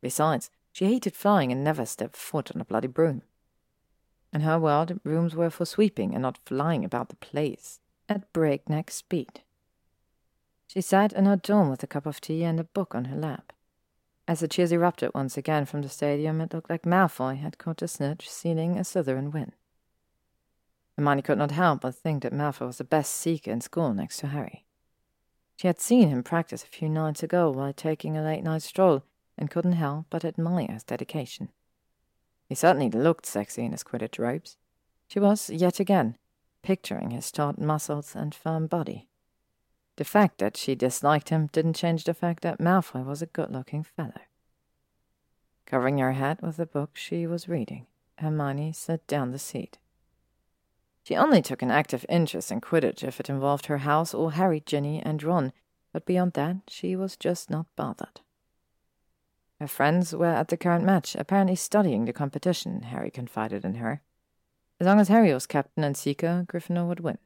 Besides, 0.00 0.50
she 0.72 0.86
hated 0.86 1.14
flying 1.14 1.52
and 1.52 1.62
never 1.62 1.84
stepped 1.84 2.16
foot 2.16 2.50
on 2.54 2.60
a 2.62 2.64
bloody 2.64 2.88
broom. 2.88 3.20
In 4.32 4.40
her 4.40 4.58
world, 4.58 5.02
brooms 5.02 5.36
were 5.36 5.50
for 5.50 5.66
sweeping 5.66 6.14
and 6.14 6.22
not 6.22 6.38
flying 6.46 6.86
about 6.86 7.10
the 7.10 7.16
place 7.16 7.80
at 8.08 8.32
breakneck 8.32 8.90
speed. 8.90 9.42
She 10.68 10.80
sat 10.80 11.12
in 11.12 11.26
her 11.26 11.36
dorm 11.36 11.68
with 11.68 11.82
a 11.82 11.86
cup 11.86 12.06
of 12.06 12.18
tea 12.18 12.44
and 12.44 12.58
a 12.58 12.64
book 12.64 12.94
on 12.94 13.06
her 13.06 13.16
lap. 13.16 13.52
As 14.32 14.40
the 14.40 14.48
cheers 14.48 14.72
erupted 14.72 15.12
once 15.12 15.36
again 15.36 15.66
from 15.66 15.82
the 15.82 15.90
stadium, 15.90 16.40
it 16.40 16.54
looked 16.54 16.70
like 16.70 16.86
Malfoy 16.86 17.36
had 17.36 17.58
caught 17.58 17.82
a 17.82 17.86
snitch, 17.86 18.30
sealing 18.30 18.78
a 18.78 18.80
Slytherin 18.80 19.30
win. 19.30 19.52
Hermione 20.96 21.20
could 21.20 21.36
not 21.36 21.50
help 21.50 21.82
but 21.82 21.96
think 21.96 22.22
that 22.22 22.32
Malfoy 22.32 22.68
was 22.68 22.78
the 22.78 22.84
best 22.84 23.12
seeker 23.12 23.50
in 23.50 23.60
school 23.60 23.92
next 23.92 24.16
to 24.20 24.28
Harry. 24.28 24.64
She 25.56 25.66
had 25.66 25.82
seen 25.82 26.08
him 26.08 26.22
practice 26.22 26.64
a 26.64 26.66
few 26.66 26.88
nights 26.88 27.22
ago 27.22 27.50
while 27.50 27.74
taking 27.74 28.16
a 28.16 28.22
late 28.22 28.42
night 28.42 28.62
stroll, 28.62 29.02
and 29.36 29.50
couldn't 29.50 29.72
help 29.72 30.06
but 30.08 30.24
admire 30.24 30.72
his 30.72 30.84
dedication. 30.84 31.50
He 32.48 32.54
certainly 32.54 32.88
looked 32.88 33.26
sexy 33.26 33.66
in 33.66 33.72
his 33.72 33.84
Quidditch 33.84 34.18
robes. 34.18 34.56
She 35.08 35.20
was, 35.20 35.50
yet 35.50 35.78
again, 35.78 36.16
picturing 36.62 37.10
his 37.10 37.30
taut 37.30 37.58
muscles 37.58 38.16
and 38.16 38.34
firm 38.34 38.66
body. 38.66 39.10
The 39.96 40.04
fact 40.04 40.38
that 40.38 40.56
she 40.56 40.74
disliked 40.74 41.28
him 41.28 41.48
didn't 41.52 41.76
change 41.76 42.04
the 42.04 42.14
fact 42.14 42.42
that 42.42 42.58
Malfoy 42.58 43.04
was 43.04 43.22
a 43.22 43.26
good-looking 43.26 43.84
fellow. 43.84 44.20
Covering 45.66 45.98
her 45.98 46.12
head 46.12 46.40
with 46.42 46.56
the 46.56 46.66
book 46.66 46.96
she 46.96 47.26
was 47.26 47.48
reading, 47.48 47.86
Hermione 48.18 48.72
slid 48.72 49.06
down 49.06 49.30
the 49.30 49.38
seat. 49.38 49.78
She 51.04 51.16
only 51.16 51.42
took 51.42 51.62
an 51.62 51.70
active 51.70 52.06
interest 52.08 52.52
in 52.52 52.60
Quidditch 52.60 53.02
if 53.02 53.18
it 53.20 53.28
involved 53.28 53.66
her 53.66 53.78
house 53.78 54.14
or 54.14 54.32
Harry, 54.32 54.60
Ginny, 54.60 55.02
and 55.02 55.22
Ron, 55.22 55.52
but 55.92 56.06
beyond 56.06 56.34
that 56.34 56.56
she 56.68 56.96
was 56.96 57.16
just 57.16 57.50
not 57.50 57.66
bothered. 57.76 58.20
Her 59.60 59.68
friends 59.68 60.14
were 60.14 60.26
at 60.26 60.48
the 60.48 60.56
current 60.56 60.84
match, 60.84 61.14
apparently 61.14 61.56
studying 61.56 62.04
the 62.04 62.12
competition, 62.12 62.82
Harry 62.82 63.10
confided 63.10 63.64
in 63.64 63.76
her. 63.76 64.02
As 64.80 64.86
long 64.86 65.00
as 65.00 65.08
Harry 65.08 65.32
was 65.32 65.46
captain 65.46 65.84
and 65.84 65.96
seeker, 65.96 66.44
Gryffindor 66.48 66.86
would 66.86 67.00
win. 67.00 67.18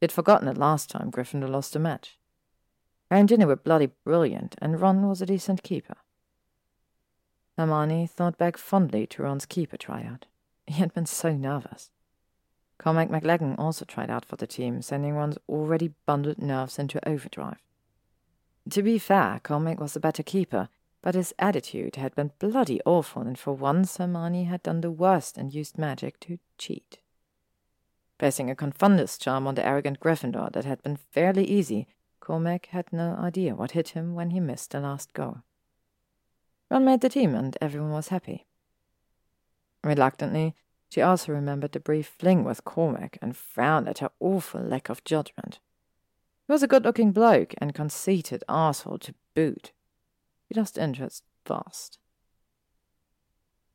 He'd 0.00 0.12
forgotten 0.12 0.48
it 0.48 0.56
last 0.56 0.88
time 0.88 1.10
Gryffindor 1.10 1.48
lost 1.48 1.76
a 1.76 1.78
match. 1.78 2.18
Ginny 3.12 3.44
were 3.44 3.56
bloody 3.56 3.90
brilliant, 4.04 4.54
and 4.62 4.80
Ron 4.80 5.08
was 5.08 5.20
a 5.20 5.26
decent 5.26 5.62
keeper. 5.62 5.96
Hermione 7.58 8.06
thought 8.06 8.38
back 8.38 8.56
fondly 8.56 9.06
to 9.08 9.22
Ron's 9.22 9.44
keeper 9.44 9.76
tryout. 9.76 10.26
He 10.66 10.74
had 10.74 10.94
been 10.94 11.06
so 11.06 11.32
nervous. 11.32 11.90
Cormac 12.78 13.10
McLaggen 13.10 13.58
also 13.58 13.84
tried 13.84 14.08
out 14.08 14.24
for 14.24 14.36
the 14.36 14.46
team, 14.46 14.80
sending 14.80 15.12
Ron's 15.12 15.36
already 15.48 15.92
bundled 16.06 16.38
nerves 16.38 16.78
into 16.78 17.06
overdrive. 17.06 17.58
To 18.70 18.82
be 18.82 18.98
fair, 18.98 19.40
Cormac 19.42 19.80
was 19.80 19.92
the 19.92 20.00
better 20.00 20.22
keeper, 20.22 20.70
but 21.02 21.14
his 21.14 21.34
attitude 21.38 21.96
had 21.96 22.14
been 22.14 22.32
bloody 22.38 22.80
awful, 22.86 23.22
and 23.22 23.38
for 23.38 23.52
once 23.52 23.98
Hermione 23.98 24.44
had 24.44 24.62
done 24.62 24.80
the 24.80 24.90
worst 24.90 25.36
and 25.36 25.52
used 25.52 25.76
magic 25.76 26.18
to 26.20 26.38
cheat. 26.56 26.98
Placing 28.20 28.50
a 28.50 28.54
confundus 28.54 29.16
charm 29.16 29.46
on 29.46 29.54
the 29.54 29.66
arrogant 29.66 29.98
Gryffindor 29.98 30.52
that 30.52 30.66
had 30.66 30.82
been 30.82 30.96
fairly 30.96 31.42
easy, 31.42 31.86
Cormac 32.20 32.66
had 32.66 32.92
no 32.92 33.16
idea 33.18 33.54
what 33.54 33.70
hit 33.70 33.88
him 33.96 34.14
when 34.14 34.28
he 34.28 34.40
missed 34.40 34.72
the 34.72 34.80
last 34.80 35.14
goal. 35.14 35.38
Ron 36.70 36.84
made 36.84 37.00
the 37.00 37.08
team, 37.08 37.34
and 37.34 37.56
everyone 37.62 37.92
was 37.92 38.08
happy. 38.08 38.44
Reluctantly, 39.82 40.54
she 40.90 41.00
also 41.00 41.32
remembered 41.32 41.72
the 41.72 41.80
brief 41.80 42.08
fling 42.18 42.44
with 42.44 42.62
Cormac 42.62 43.16
and 43.22 43.34
frowned 43.34 43.88
at 43.88 44.00
her 44.00 44.10
awful 44.20 44.60
lack 44.60 44.90
of 44.90 45.02
judgment. 45.02 45.58
He 46.46 46.52
was 46.52 46.62
a 46.62 46.68
good 46.68 46.84
looking 46.84 47.12
bloke 47.12 47.54
and 47.56 47.74
conceited 47.74 48.44
arsehole 48.50 49.00
to 49.00 49.14
boot. 49.34 49.72
He 50.46 50.60
lost 50.60 50.76
interest 50.76 51.24
fast. 51.46 51.98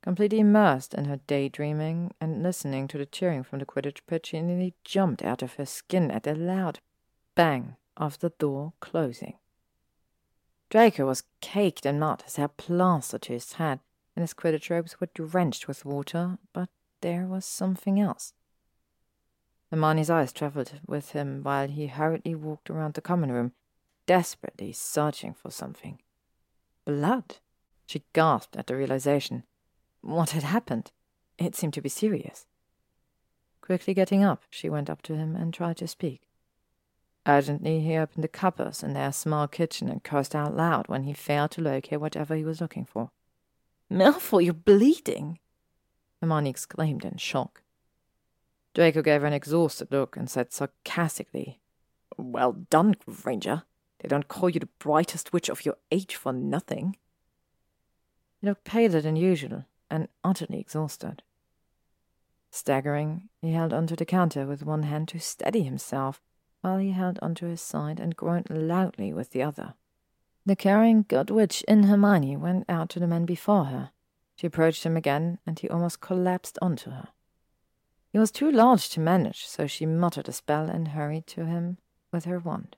Completely 0.06 0.38
immersed 0.38 0.94
in 0.94 1.06
her 1.06 1.18
daydreaming 1.26 2.14
and 2.20 2.40
listening 2.40 2.86
to 2.86 2.96
the 2.96 3.06
cheering 3.06 3.42
from 3.42 3.58
the 3.58 3.66
Quidditch 3.66 4.06
pitch, 4.06 4.26
she 4.26 4.40
nearly 4.40 4.72
jumped 4.84 5.20
out 5.20 5.42
of 5.42 5.54
her 5.54 5.66
skin 5.66 6.12
at 6.12 6.22
the 6.22 6.32
loud 6.32 6.78
bang 7.34 7.74
of 7.96 8.20
the 8.20 8.30
door 8.30 8.74
closing. 8.78 9.34
Draco 10.70 11.06
was 11.06 11.24
caked 11.40 11.84
in 11.84 11.98
mud, 11.98 12.22
his 12.22 12.36
hair 12.36 12.46
plastered 12.46 13.22
to 13.22 13.32
his 13.32 13.54
head, 13.54 13.80
and 14.14 14.22
his 14.22 14.32
Quidditch 14.32 14.70
robes 14.70 15.00
were 15.00 15.08
drenched 15.12 15.66
with 15.66 15.84
water, 15.84 16.38
but 16.52 16.68
there 17.00 17.26
was 17.26 17.44
something 17.44 17.98
else. 17.98 18.32
Hermione's 19.72 20.08
eyes 20.08 20.32
travelled 20.32 20.70
with 20.86 21.10
him 21.10 21.42
while 21.42 21.66
he 21.66 21.88
hurriedly 21.88 22.36
walked 22.36 22.70
around 22.70 22.94
the 22.94 23.00
common 23.00 23.32
room, 23.32 23.54
desperately 24.06 24.70
searching 24.72 25.34
for 25.34 25.50
something. 25.50 25.98
Blood! 26.84 27.38
She 27.86 28.04
gasped 28.12 28.54
at 28.54 28.68
the 28.68 28.76
realization. 28.76 29.42
What 30.06 30.30
had 30.30 30.44
happened? 30.44 30.92
It 31.36 31.56
seemed 31.56 31.74
to 31.74 31.80
be 31.80 31.88
serious. 31.88 32.46
Quickly 33.60 33.92
getting 33.92 34.22
up, 34.22 34.44
she 34.50 34.70
went 34.70 34.88
up 34.88 35.02
to 35.02 35.16
him 35.16 35.34
and 35.34 35.52
tried 35.52 35.78
to 35.78 35.88
speak. 35.88 36.28
Urgently, 37.26 37.80
he 37.80 37.96
opened 37.96 38.22
the 38.22 38.28
cupboards 38.28 38.84
in 38.84 38.92
their 38.92 39.10
small 39.10 39.48
kitchen 39.48 39.88
and 39.88 40.04
cursed 40.04 40.36
out 40.36 40.54
loud 40.54 40.86
when 40.86 41.02
he 41.02 41.12
failed 41.12 41.50
to 41.52 41.60
locate 41.60 42.00
whatever 42.00 42.36
he 42.36 42.44
was 42.44 42.60
looking 42.60 42.84
for. 42.84 43.10
Malfoy, 43.90 44.44
you're 44.44 44.54
bleeding! 44.54 45.40
Hermione 46.20 46.50
exclaimed 46.50 47.04
in 47.04 47.16
shock. 47.16 47.64
Draco 48.74 49.02
gave 49.02 49.22
her 49.22 49.26
an 49.26 49.32
exhausted 49.32 49.90
look 49.90 50.16
and 50.16 50.30
said 50.30 50.52
sarcastically, 50.52 51.58
Well 52.16 52.52
done, 52.52 52.94
Granger. 53.04 53.64
They 53.98 54.08
don't 54.08 54.28
call 54.28 54.50
you 54.50 54.60
the 54.60 54.68
brightest 54.78 55.32
witch 55.32 55.48
of 55.48 55.64
your 55.64 55.78
age 55.90 56.14
for 56.14 56.32
nothing. 56.32 56.96
He 58.40 58.46
looked 58.46 58.62
paler 58.62 59.00
than 59.00 59.16
usual 59.16 59.64
and 59.90 60.08
utterly 60.24 60.60
exhausted. 60.60 61.22
Staggering, 62.50 63.28
he 63.42 63.52
held 63.52 63.72
onto 63.72 63.96
the 63.96 64.04
counter 64.04 64.46
with 64.46 64.64
one 64.64 64.84
hand 64.84 65.08
to 65.08 65.20
steady 65.20 65.62
himself 65.62 66.22
while 66.62 66.78
he 66.78 66.92
held 66.92 67.18
onto 67.20 67.46
his 67.46 67.60
side 67.60 68.00
and 68.00 68.16
groaned 68.16 68.48
loudly 68.50 69.12
with 69.12 69.30
the 69.30 69.42
other. 69.42 69.74
The 70.44 70.56
carrying 70.56 71.04
good 71.08 71.30
witch 71.30 71.62
in 71.68 71.84
Hermione 71.84 72.36
went 72.36 72.64
out 72.68 72.88
to 72.90 73.00
the 73.00 73.06
man 73.06 73.24
before 73.24 73.66
her. 73.66 73.90
She 74.36 74.46
approached 74.46 74.84
him 74.84 74.96
again, 74.96 75.38
and 75.46 75.58
he 75.58 75.68
almost 75.68 76.00
collapsed 76.00 76.58
onto 76.62 76.90
her. 76.90 77.08
He 78.12 78.18
was 78.18 78.30
too 78.30 78.50
large 78.50 78.88
to 78.90 79.00
manage, 79.00 79.46
so 79.46 79.66
she 79.66 79.86
muttered 79.86 80.28
a 80.28 80.32
spell 80.32 80.70
and 80.70 80.88
hurried 80.88 81.26
to 81.28 81.46
him 81.46 81.78
with 82.12 82.24
her 82.24 82.38
wand. 82.38 82.76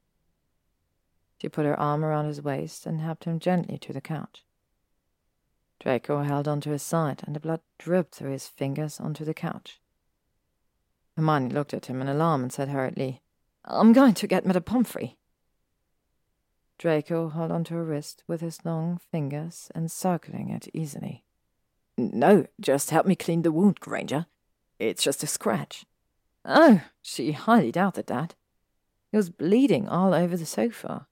She 1.40 1.48
put 1.48 1.66
her 1.66 1.78
arm 1.78 2.04
around 2.04 2.24
his 2.24 2.42
waist 2.42 2.86
and 2.86 3.00
helped 3.00 3.24
him 3.24 3.38
gently 3.38 3.78
to 3.78 3.92
the 3.92 4.00
couch. 4.00 4.44
Draco 5.80 6.22
held 6.22 6.48
onto 6.48 6.70
his 6.70 6.82
side, 6.82 7.22
and 7.26 7.36
the 7.36 7.40
blood 7.40 7.60
dripped 7.78 8.14
through 8.14 8.32
his 8.32 8.48
fingers 8.48 8.98
onto 8.98 9.24
the 9.24 9.34
couch. 9.34 9.80
Hermione 11.16 11.50
looked 11.50 11.74
at 11.74 11.86
him 11.86 12.00
in 12.00 12.08
alarm 12.08 12.42
and 12.42 12.52
said 12.52 12.68
hurriedly, 12.68 13.22
I'm 13.64 13.92
going 13.92 14.14
to 14.14 14.26
get 14.26 14.46
Madame 14.46 14.62
Pomfrey. 14.62 15.18
Draco 16.78 17.28
held 17.30 17.50
onto 17.50 17.74
her 17.74 17.84
wrist 17.84 18.22
with 18.26 18.40
his 18.40 18.64
long 18.64 19.00
fingers, 19.10 19.70
encircling 19.74 20.50
it 20.50 20.68
easily. 20.72 21.24
No, 21.96 22.46
just 22.60 22.90
help 22.90 23.04
me 23.06 23.16
clean 23.16 23.42
the 23.42 23.50
wound, 23.50 23.80
Granger. 23.80 24.26
It's 24.78 25.02
just 25.02 25.24
a 25.24 25.26
scratch. 25.26 25.84
Oh, 26.44 26.82
she 27.02 27.32
highly 27.32 27.72
doubted 27.72 28.06
that. 28.06 28.36
He 29.10 29.16
was 29.16 29.30
bleeding 29.30 29.88
all 29.88 30.14
over 30.14 30.36
the 30.36 30.46
sofa. 30.46 31.08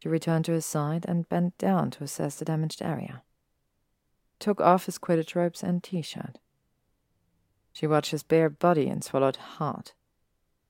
She 0.00 0.08
returned 0.08 0.46
to 0.46 0.52
his 0.52 0.64
side 0.64 1.04
and 1.06 1.28
bent 1.28 1.56
down 1.58 1.90
to 1.92 2.04
assess 2.04 2.36
the 2.36 2.44
damaged 2.44 2.82
area. 2.82 3.22
Took 4.38 4.60
off 4.60 4.86
his 4.86 4.98
Quidditch 4.98 5.34
robes 5.34 5.62
and 5.62 5.84
t-shirt. 5.84 6.38
She 7.72 7.86
watched 7.86 8.10
his 8.10 8.22
bare 8.22 8.48
body 8.48 8.88
and 8.88 9.04
swallowed 9.04 9.36
hard. 9.36 9.92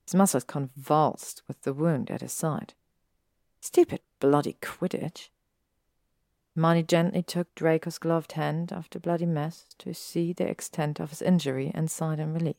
His 0.04 0.14
muscles 0.14 0.44
convulsed 0.44 1.42
with 1.46 1.62
the 1.62 1.72
wound 1.72 2.10
at 2.10 2.20
his 2.20 2.32
side. 2.32 2.74
Stupid 3.60 4.00
bloody 4.18 4.56
Quidditch. 4.60 5.28
Hermione 6.56 6.82
gently 6.82 7.22
took 7.22 7.54
Draco's 7.54 7.98
gloved 7.98 8.32
hand 8.32 8.72
off 8.72 8.90
the 8.90 8.98
bloody 8.98 9.26
mess 9.26 9.66
to 9.78 9.94
see 9.94 10.32
the 10.32 10.48
extent 10.48 10.98
of 10.98 11.10
his 11.10 11.22
injury 11.22 11.70
and 11.72 11.88
sighed 11.88 12.18
in 12.18 12.34
relief. 12.34 12.56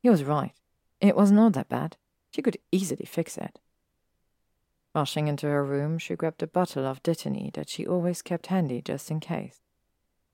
He 0.00 0.10
was 0.10 0.24
right. 0.24 0.52
It 1.00 1.16
was 1.16 1.30
not 1.30 1.52
that 1.52 1.68
bad. 1.68 1.96
She 2.32 2.42
could 2.42 2.58
easily 2.72 3.06
fix 3.06 3.38
it. 3.38 3.60
Rushing 4.94 5.28
into 5.28 5.46
her 5.46 5.64
room, 5.64 5.98
she 5.98 6.16
grabbed 6.16 6.42
a 6.42 6.46
bottle 6.46 6.86
of 6.86 7.02
dittany 7.02 7.52
that 7.54 7.68
she 7.68 7.86
always 7.86 8.22
kept 8.22 8.46
handy 8.46 8.80
just 8.82 9.10
in 9.10 9.20
case. 9.20 9.60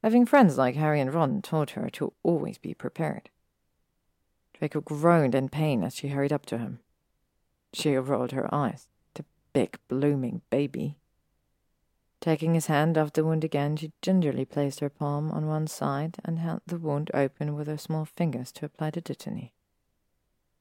Having 0.02 0.26
friends 0.26 0.59
like 0.59 0.76
Harry 0.76 1.00
and 1.00 1.12
Ron 1.12 1.42
taught 1.42 1.70
her 1.70 1.88
to 1.90 2.12
always 2.22 2.59
be 2.59 2.74
prepared. 2.74 3.30
Draco 4.52 4.80
groaned 4.80 5.34
in 5.34 5.48
pain 5.48 5.82
as 5.82 5.94
she 5.94 6.09
hurried 6.09 6.32
up 6.32 6.46
to 6.46 6.59
him. 6.59 6.80
She 7.72 7.94
rolled 7.96 8.32
her 8.32 8.52
eyes. 8.55 8.86
The 9.14 9.24
big, 9.52 9.78
blooming 9.88 10.42
baby. 10.50 10.98
Taking 12.20 12.55
his 12.55 12.66
hand 12.66 12.96
off 12.96 13.12
the 13.12 13.24
wound 13.24 13.44
again, 13.44 13.76
she 13.76 13.92
gingerly 14.00 14.44
placed 14.44 14.80
her 14.80 14.88
palm 14.88 15.30
on 15.30 15.46
one 15.46 15.66
side 15.66 16.16
and 16.24 16.38
held 16.38 16.62
the 16.66 16.78
wound 16.78 17.11
open 17.12 17.55
with 17.55 17.66
her 17.66 17.76
small 17.76 18.05
fingers 18.05 18.52
to 18.52 18.66
apply 18.66 18.90
the 18.90 19.02
dittany. 19.02 19.50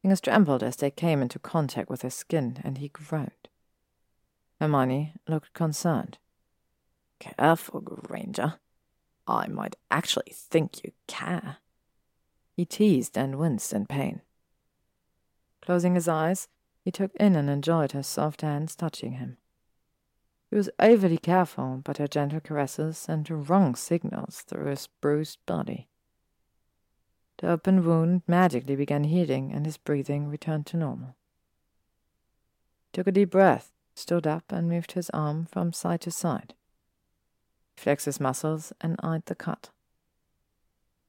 Fingers 0.01 0.19
trembled 0.19 0.63
as 0.63 0.75
they 0.75 0.91
came 0.91 1.21
into 1.21 1.39
contact 1.39 1.89
with 1.89 2.01
his 2.01 2.13
skin, 2.13 2.59
and 2.63 2.79
he 2.79 2.89
groaned. 2.89 3.47
Hermione 4.63 5.13
looked 5.27 5.53
concerned. 5.53 6.19
Careful, 7.19 7.81
Granger. 7.81 8.61
I 9.27 9.47
might 9.47 9.75
actually 9.91 10.31
think 10.33 10.85
you 10.85 10.93
care. 11.05 11.57
He 12.55 12.63
teased 12.63 13.17
and 13.17 13.35
winced 13.35 13.73
in 13.73 13.87
pain. 13.87 14.21
Closing 15.61 15.95
his 15.95 16.07
eyes, 16.07 16.47
he 16.81 16.91
took 16.91 17.13
in 17.15 17.35
and 17.35 17.49
enjoyed 17.49 17.91
her 17.91 18.03
soft 18.03 18.39
hands 18.39 18.73
touching 18.73 19.13
him. 19.13 19.35
He 20.49 20.55
was 20.55 20.69
overly 20.79 21.17
careful, 21.17 21.81
but 21.83 21.97
her 21.97 22.07
gentle 22.07 22.39
caresses 22.39 22.97
sent 22.97 23.29
wrong 23.29 23.75
signals 23.75 24.45
through 24.47 24.67
his 24.67 24.87
bruised 25.01 25.39
body. 25.45 25.89
The 27.39 27.49
open 27.49 27.83
wound 27.85 28.21
magically 28.27 28.77
began 28.77 29.03
healing, 29.03 29.51
and 29.51 29.65
his 29.65 29.75
breathing 29.75 30.29
returned 30.29 30.67
to 30.67 30.77
normal. 30.77 31.17
He 32.85 32.91
took 32.93 33.07
a 33.07 33.11
deep 33.11 33.31
breath, 33.31 33.72
stood 33.95 34.27
up, 34.27 34.51
and 34.51 34.69
moved 34.69 34.93
his 34.93 35.09
arm 35.11 35.45
from 35.45 35.73
side 35.73 36.01
to 36.01 36.11
side. 36.11 36.53
He 37.75 37.81
flexed 37.81 38.05
his 38.05 38.19
muscles 38.19 38.73
and 38.81 38.99
eyed 39.03 39.25
the 39.25 39.35
cut. 39.35 39.69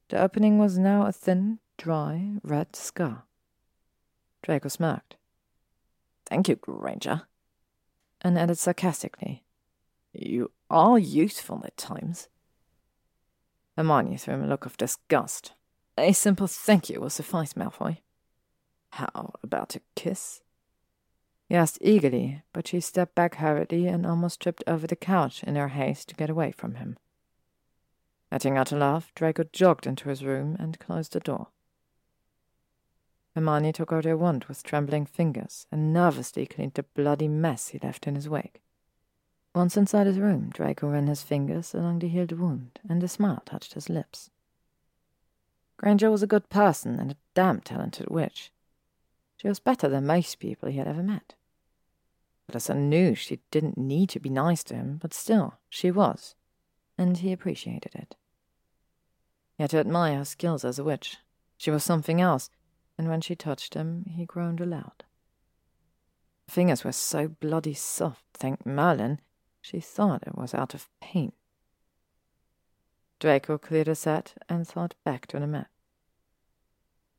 The 0.08 0.20
opening 0.20 0.58
was 0.58 0.78
now 0.78 1.06
a 1.06 1.12
thin, 1.12 1.58
dry, 1.76 2.34
red 2.42 2.76
scar. 2.76 3.24
Draco 4.42 4.68
smirked. 4.68 5.16
Thank 6.26 6.48
you, 6.48 6.56
Granger. 6.56 7.22
And 8.20 8.38
added 8.38 8.58
sarcastically, 8.58 9.44
You 10.12 10.52
are 10.70 10.98
useful 10.98 11.62
at 11.64 11.76
times. 11.76 12.28
Hermione 13.76 14.16
threw 14.16 14.34
him 14.34 14.44
a 14.44 14.46
look 14.46 14.66
of 14.66 14.76
disgust. 14.76 15.52
A 15.98 16.12
simple 16.12 16.46
thank 16.46 16.88
you 16.90 17.00
will 17.00 17.10
suffice, 17.10 17.54
Malfoy. 17.54 17.98
How 18.90 19.32
about 19.42 19.74
a 19.74 19.80
kiss? 19.96 20.40
He 21.48 21.54
asked 21.54 21.78
eagerly, 21.80 22.42
but 22.52 22.68
she 22.68 22.80
stepped 22.80 23.14
back 23.14 23.36
hurriedly 23.36 23.86
and 23.86 24.06
almost 24.06 24.40
tripped 24.40 24.64
over 24.66 24.86
the 24.86 24.96
couch 24.96 25.42
in 25.44 25.56
her 25.56 25.68
haste 25.68 26.08
to 26.08 26.14
get 26.14 26.30
away 26.30 26.52
from 26.52 26.76
him. 26.76 26.96
Letting 28.32 28.56
out 28.56 28.72
a 28.72 28.76
laugh, 28.76 29.12
Draco 29.14 29.44
jogged 29.52 29.86
into 29.86 30.08
his 30.08 30.24
room 30.24 30.56
and 30.58 30.78
closed 30.78 31.12
the 31.12 31.20
door. 31.20 31.48
Hermione 33.34 33.72
took 33.72 33.92
out 33.92 34.04
her 34.04 34.16
wand 34.16 34.44
with 34.44 34.62
trembling 34.62 35.06
fingers 35.06 35.66
and 35.70 35.92
nervously 35.92 36.46
cleaned 36.46 36.74
the 36.74 36.84
bloody 36.84 37.28
mess 37.28 37.68
he 37.68 37.78
left 37.78 38.06
in 38.06 38.14
his 38.14 38.28
wake. 38.28 38.62
Once 39.54 39.76
inside 39.76 40.06
his 40.06 40.18
room, 40.18 40.50
Draco 40.52 40.88
ran 40.88 41.06
his 41.06 41.22
fingers 41.22 41.74
along 41.74 42.00
the 42.00 42.08
healed 42.08 42.32
wound, 42.32 42.80
and 42.88 43.02
a 43.02 43.08
smile 43.08 43.42
touched 43.44 43.74
his 43.74 43.88
lips. 43.88 44.30
Granger 45.76 46.10
was 46.10 46.22
a 46.22 46.28
good 46.28 46.48
person 46.48 46.98
and 46.98 47.12
a 47.12 47.16
damn 47.34 47.60
talented 47.60 48.08
witch. 48.08 48.50
She 49.44 49.48
was 49.48 49.60
better 49.60 49.90
than 49.90 50.06
most 50.06 50.38
people 50.38 50.70
he 50.70 50.78
had 50.78 50.88
ever 50.88 51.02
met. 51.02 51.34
Alyssa 52.50 52.74
knew 52.74 53.14
she 53.14 53.40
didn't 53.50 53.76
need 53.76 54.08
to 54.08 54.18
be 54.18 54.30
nice 54.30 54.64
to 54.64 54.74
him, 54.74 54.96
but 54.96 55.12
still, 55.12 55.58
she 55.68 55.90
was, 55.90 56.34
and 56.96 57.18
he 57.18 57.30
appreciated 57.30 57.94
it. 57.94 58.16
He 59.58 59.62
had 59.62 59.68
to 59.72 59.78
admire 59.80 60.16
her 60.16 60.24
skills 60.24 60.64
as 60.64 60.78
a 60.78 60.84
witch. 60.84 61.18
She 61.58 61.70
was 61.70 61.84
something 61.84 62.22
else, 62.22 62.48
and 62.96 63.06
when 63.06 63.20
she 63.20 63.36
touched 63.36 63.74
him, 63.74 64.06
he 64.08 64.24
groaned 64.24 64.62
aloud. 64.62 65.04
Her 66.48 66.52
fingers 66.52 66.82
were 66.82 66.92
so 66.92 67.28
bloody 67.28 67.74
soft, 67.74 68.24
thank 68.32 68.64
Merlin. 68.64 69.20
She 69.60 69.78
thought 69.78 70.26
it 70.26 70.38
was 70.38 70.54
out 70.54 70.72
of 70.72 70.88
pain. 71.02 71.32
Draco 73.20 73.58
cleared 73.58 73.88
a 73.88 73.94
set 73.94 74.32
and 74.48 74.66
thought 74.66 74.94
back 75.04 75.26
to 75.26 75.38
the 75.38 75.46
map. 75.46 75.68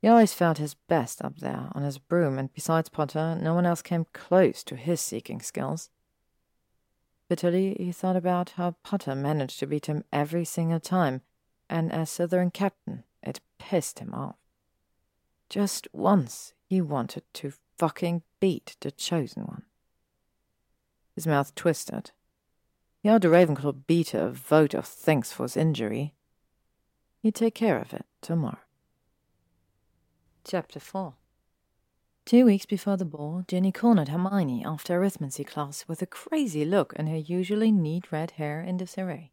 He 0.05 0.09
always 0.09 0.35
felt 0.35 0.59
his 0.59 0.75
best 0.75 1.19
up 1.23 1.39
there 1.39 1.69
on 1.71 1.81
his 1.81 1.97
broom, 1.97 2.37
and 2.37 2.53
besides 2.53 2.89
Potter, 2.89 3.35
no 3.41 3.55
one 3.55 3.65
else 3.65 3.81
came 3.81 4.05
close 4.13 4.63
to 4.65 4.75
his 4.75 5.01
seeking 5.01 5.41
skills. 5.41 5.89
Bitterly, 7.27 7.75
he 7.79 7.91
thought 7.91 8.15
about 8.15 8.51
how 8.51 8.75
Potter 8.83 9.15
managed 9.15 9.57
to 9.61 9.65
beat 9.65 9.87
him 9.87 10.03
every 10.13 10.45
single 10.45 10.79
time, 10.79 11.21
and 11.67 11.91
as 11.91 12.11
Slytherin 12.11 12.53
captain, 12.53 13.03
it 13.23 13.39
pissed 13.57 13.97
him 13.97 14.13
off. 14.13 14.35
Just 15.49 15.87
once, 15.91 16.53
he 16.67 16.81
wanted 16.81 17.23
to 17.33 17.53
fucking 17.79 18.21
beat 18.39 18.77
the 18.81 18.91
Chosen 18.91 19.45
One. 19.45 19.63
His 21.15 21.25
mouth 21.25 21.55
twisted. 21.55 22.11
He 23.01 23.09
owed 23.09 23.23
the 23.23 23.29
Ravenclaw 23.29 23.87
beater 23.87 24.27
a 24.27 24.31
vote 24.31 24.75
of 24.75 24.85
thanks 24.85 25.31
for 25.31 25.45
his 25.45 25.57
injury. 25.57 26.13
He'd 27.23 27.33
take 27.33 27.55
care 27.55 27.79
of 27.79 27.91
it 27.91 28.05
tomorrow. 28.21 28.59
Chapter 30.47 30.79
4 30.79 31.15
Two 32.23 32.45
weeks 32.45 32.67
before 32.67 32.97
the 32.97 33.03
ball, 33.03 33.43
Ginny 33.47 33.71
cornered 33.71 34.09
Hermione 34.09 34.63
after 34.63 34.93
Arithmancy 34.93 35.43
class 35.43 35.85
with 35.87 36.03
a 36.03 36.05
crazy 36.05 36.63
look 36.63 36.93
and 36.95 37.09
her 37.09 37.17
usually 37.17 37.71
neat 37.71 38.11
red 38.11 38.31
hair 38.31 38.61
in 38.61 38.77
disarray. 38.77 39.31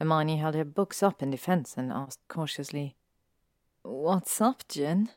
Hermione 0.00 0.38
held 0.38 0.56
her 0.56 0.64
books 0.64 1.04
up 1.04 1.22
in 1.22 1.30
defense 1.30 1.74
and 1.76 1.92
asked 1.92 2.18
cautiously, 2.26 2.96
What's 3.82 4.40
up, 4.40 4.64
Gin? 4.68 5.10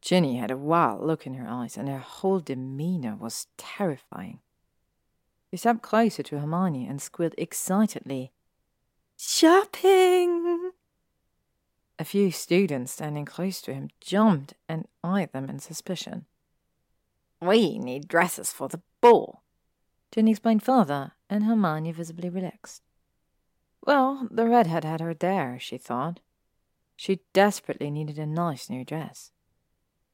Ginny 0.00 0.38
had 0.38 0.50
a 0.50 0.56
wild 0.56 1.06
look 1.06 1.26
in 1.26 1.34
her 1.34 1.46
eyes, 1.46 1.76
and 1.76 1.90
her 1.90 1.98
whole 1.98 2.40
demeanor 2.40 3.16
was 3.16 3.48
terrifying. 3.58 4.38
He 5.50 5.58
stepped 5.58 5.82
closer 5.82 6.22
to 6.22 6.40
Hermione 6.40 6.86
and 6.86 7.02
squealed 7.02 7.34
excitedly, 7.36 8.32
Shopping! 9.18 10.67
A 11.98 12.04
few 12.04 12.30
students 12.30 12.92
standing 12.92 13.24
close 13.24 13.60
to 13.62 13.74
him 13.74 13.90
jumped 14.00 14.54
and 14.68 14.86
eyed 15.02 15.32
them 15.32 15.50
in 15.50 15.58
suspicion. 15.58 16.26
We 17.40 17.78
need 17.78 18.08
dresses 18.08 18.52
for 18.52 18.68
the 18.68 18.80
ball, 19.00 19.42
Ginny 20.10 20.32
explained 20.32 20.62
further, 20.62 21.12
and 21.28 21.44
Hermione 21.44 21.92
visibly 21.92 22.30
relaxed. 22.30 22.82
Well, 23.84 24.26
the 24.30 24.46
redhead 24.46 24.84
had 24.84 25.00
her 25.00 25.14
there, 25.14 25.58
she 25.60 25.78
thought. 25.78 26.20
She 26.96 27.20
desperately 27.32 27.90
needed 27.90 28.18
a 28.18 28.26
nice 28.26 28.70
new 28.70 28.84
dress. 28.84 29.30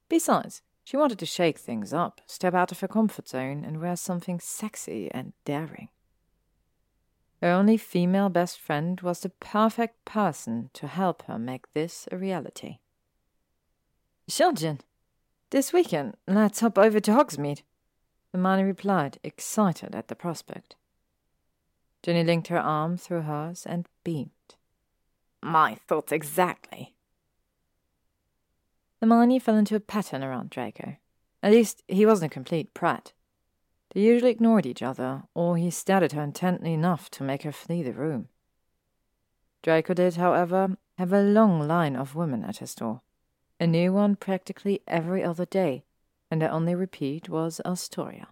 Besides, 0.09 0.62
she 0.82 0.97
wanted 0.97 1.18
to 1.20 1.26
shake 1.26 1.59
things 1.59 1.95
up, 1.95 2.20
step 2.26 2.55
out 2.55 2.72
of 2.72 2.80
her 2.80 2.89
comfort 2.89 3.28
zone, 3.28 3.64
and 3.64 3.80
wear 3.80 3.97
something 3.97 4.41
sexy 4.41 5.11
and 5.12 5.32
daring. 5.45 5.89
Her 7.43 7.51
only 7.51 7.76
female 7.76 8.28
best 8.28 8.59
friend 8.59 9.01
was 9.01 9.20
the 9.20 9.28
perfect 9.28 10.05
person 10.05 10.70
to 10.74 10.87
help 10.87 11.22
her 11.22 11.39
make 11.39 11.72
this 11.74 12.09
a 12.11 12.16
reality. 12.16 12.78
Children, 14.28 14.80
this 15.51 15.72
weekend, 15.72 16.16
let's 16.26 16.61
hop 16.61 16.78
over 16.78 17.01
to 17.01 17.11
Hogsmeade, 17.11 17.62
Hermione 18.35 18.64
replied, 18.64 19.18
excited 19.22 19.95
at 19.95 20.09
the 20.09 20.16
prospect. 20.16 20.74
Ginny 22.03 22.24
linked 22.24 22.49
her 22.49 22.59
arm 22.59 22.97
through 22.97 23.22
hers 23.22 23.64
and 23.64 23.89
beamed. 24.03 24.30
My 25.41 25.76
thoughts 25.87 26.11
exactly. 26.11 26.95
Hermione 29.01 29.39
fell 29.39 29.57
into 29.57 29.76
a 29.76 29.80
pattern 29.80 30.24
around 30.24 30.51
Draco. 30.51 30.97
At 31.43 31.53
least, 31.53 31.85
he 31.87 32.05
wasn't 32.05 32.32
a 32.32 32.35
complete 32.35 32.74
prat. 32.74 33.12
They 33.95 34.01
usually 34.01 34.32
ignored 34.32 34.66
each 34.66 34.82
other, 34.82 35.22
or 35.34 35.57
he 35.57 35.70
stared 35.70 36.03
at 36.03 36.12
her 36.12 36.22
intently 36.22 36.74
enough 36.74 37.09
to 37.12 37.22
make 37.22 37.45
her 37.45 37.53
flee 37.53 37.82
the 37.82 37.92
room. 37.92 38.28
Draco 39.62 39.95
did, 39.95 40.16
however, 40.16 40.76
have 40.99 41.12
a 41.12 41.22
long 41.22 41.66
line 41.66 41.95
of 41.95 42.16
women 42.16 42.45
at 42.45 42.59
his 42.59 42.74
door, 42.74 43.03
a 43.61 43.66
new 43.68 43.92
one 43.92 44.16
practically 44.16 44.82
every 44.88 45.22
other 45.22 45.47
day, 45.47 45.84
and 46.28 46.42
their 46.42 46.51
only 46.51 46.74
repeat 46.74 47.28
was 47.28 47.61
Astoria. 47.64 48.28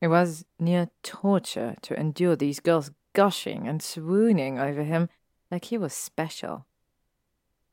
It 0.00 0.08
was 0.08 0.44
near 0.58 0.90
torture 1.02 1.74
to 1.82 1.98
endure 1.98 2.36
these 2.36 2.60
girls 2.60 2.92
gushing 3.12 3.66
and 3.66 3.82
swooning 3.82 4.58
over 4.58 4.84
him 4.84 5.08
like 5.50 5.66
he 5.66 5.78
was 5.78 5.92
special. 5.92 6.66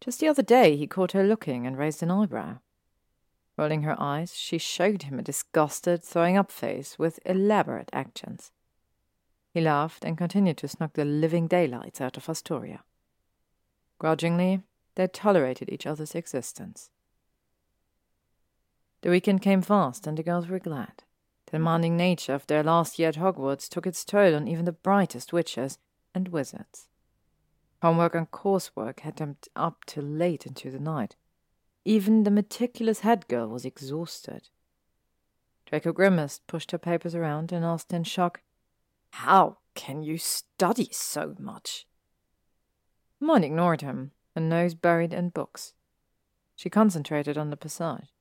Just 0.02 0.20
the 0.20 0.28
other 0.28 0.44
day 0.44 0.76
he 0.78 0.88
caught 0.88 1.12
her 1.12 1.24
looking 1.24 1.68
and 1.68 1.78
raised 1.78 2.02
an 2.02 2.12
eyebrow. 2.12 2.58
Rolling 3.58 3.84
her 3.84 3.96
eyes, 4.00 4.36
she 4.36 4.58
showed 4.58 5.04
him 5.04 5.20
a 5.20 5.24
disgusted, 5.24 6.04
throwing 6.04 6.38
up 6.38 6.52
face 6.52 6.98
with 6.98 7.20
elaborate 7.26 7.90
actions. 7.94 8.52
He 9.54 9.62
laughed 9.62 10.04
and 10.04 10.18
continued 10.18 10.58
to 10.58 10.68
snog 10.68 10.94
the 10.94 11.06
living 11.06 11.48
daylights 11.48 12.02
out 12.02 12.18
of 12.18 12.28
Astoria. 12.28 12.84
Grudgingly, 14.00 14.64
they 14.96 15.08
tolerated 15.08 15.70
each 15.72 15.86
other's 15.86 16.16
existence. 16.16 16.90
The 19.02 19.10
weekend 19.10 19.42
came 19.42 19.62
fast, 19.62 20.08
and 20.08 20.18
the 20.18 20.24
girls 20.24 20.48
were 20.48 20.60
glad. 20.60 21.04
The 21.46 21.58
demanding 21.60 21.96
nature 21.96 22.34
of 22.34 22.48
their 22.48 22.64
last 22.64 22.98
year 22.98 23.10
at 23.10 23.18
Hogwarts 23.18 23.70
took 23.70 23.86
its 23.86 24.04
toll 24.04 24.34
on 24.34 24.48
even 24.48 24.66
the 24.66 24.72
brightest 24.72 25.32
witches 25.32 25.78
and 26.16 26.30
wizards. 26.30 26.88
Homework 27.84 28.16
and 28.16 28.32
coursework 28.32 29.02
had 29.02 29.18
them 29.18 29.38
up 29.56 29.84
till 29.86 30.06
late 30.06 30.48
into 30.48 30.72
the 30.72 30.80
night. 30.80 31.16
Even 31.86 32.24
the 32.24 32.32
meticulous 32.32 33.02
head 33.02 33.28
girl 33.28 33.48
was 33.48 33.66
exhausted. 33.66 34.50
Draco 35.66 35.92
grimaced, 35.92 36.48
pushed 36.48 36.72
her 36.72 36.78
papers 36.78 37.16
around, 37.16 37.52
and 37.52 37.66
asked 37.66 37.92
in 37.92 38.04
shock, 38.04 38.42
How 39.12 39.58
can 39.76 40.04
you 40.04 40.18
study 40.18 40.90
so 40.92 41.36
much? 41.40 41.86
Hermione 43.20 43.48
ignored 43.48 43.82
him, 43.82 44.12
her 44.36 44.42
nose 44.42 44.76
buried 44.76 45.14
in 45.14 45.30
books. 45.30 45.74
She 46.56 46.70
concentrated 46.70 47.38
on 47.38 47.50
the 47.50 47.58
passage. 47.58 48.14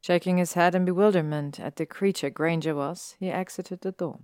Shaking 0.00 0.38
his 0.38 0.54
head 0.54 0.74
in 0.74 0.84
bewilderment 0.84 1.60
at 1.60 1.76
the 1.76 1.86
creature 1.86 2.30
Granger 2.30 2.74
was, 2.74 3.14
he 3.20 3.30
exited 3.30 3.82
the 3.82 3.92
door. 3.92 4.20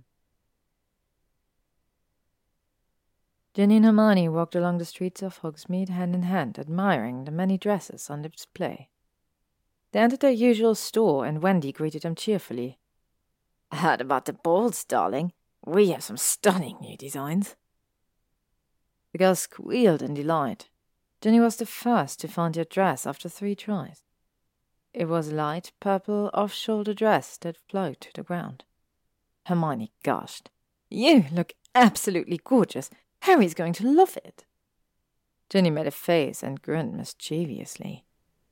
Ginny 3.59 3.75
and 3.75 3.83
Hermione 3.83 4.29
walked 4.29 4.55
along 4.55 4.77
the 4.77 4.85
streets 4.85 5.21
of 5.21 5.41
Hogsmeade 5.41 5.89
hand 5.89 6.15
in 6.15 6.23
hand, 6.23 6.57
admiring 6.57 7.25
the 7.25 7.31
many 7.31 7.57
dresses 7.57 8.09
on 8.09 8.21
display. 8.21 8.87
They 9.91 9.99
entered 9.99 10.21
their 10.21 10.31
usual 10.31 10.75
store, 10.75 11.25
and 11.25 11.43
Wendy 11.43 11.73
greeted 11.73 12.03
them 12.03 12.15
cheerfully. 12.15 12.79
I 13.69 13.75
heard 13.75 13.99
about 13.99 14.23
the 14.23 14.31
balls, 14.31 14.85
darling. 14.85 15.33
We 15.65 15.89
have 15.89 16.03
some 16.03 16.15
stunning 16.15 16.77
new 16.79 16.95
designs. 16.95 17.57
The 19.11 19.17
girls 19.17 19.39
squealed 19.39 20.01
in 20.01 20.13
delight. 20.13 20.69
Ginny 21.19 21.41
was 21.41 21.57
the 21.57 21.65
first 21.65 22.21
to 22.21 22.29
find 22.29 22.55
her 22.55 22.63
dress 22.63 23.05
after 23.05 23.27
three 23.27 23.55
tries. 23.55 24.03
It 24.93 25.09
was 25.09 25.27
a 25.27 25.35
light 25.35 25.73
purple 25.81 26.29
off-shoulder 26.33 26.93
dress 26.93 27.35
that 27.39 27.57
flowed 27.69 27.99
to 27.99 28.09
the 28.15 28.23
ground. 28.23 28.63
Hermione 29.47 29.91
gushed. 30.01 30.49
You 30.89 31.25
look 31.33 31.51
absolutely 31.75 32.39
gorgeous. 32.41 32.89
Harry's 33.21 33.53
going 33.53 33.73
to 33.73 33.87
love 33.87 34.17
it. 34.17 34.45
Ginny 35.49 35.69
made 35.69 35.87
a 35.87 35.91
face 35.91 36.43
and 36.43 36.61
grinned 36.61 36.95
mischievously. 36.95 38.05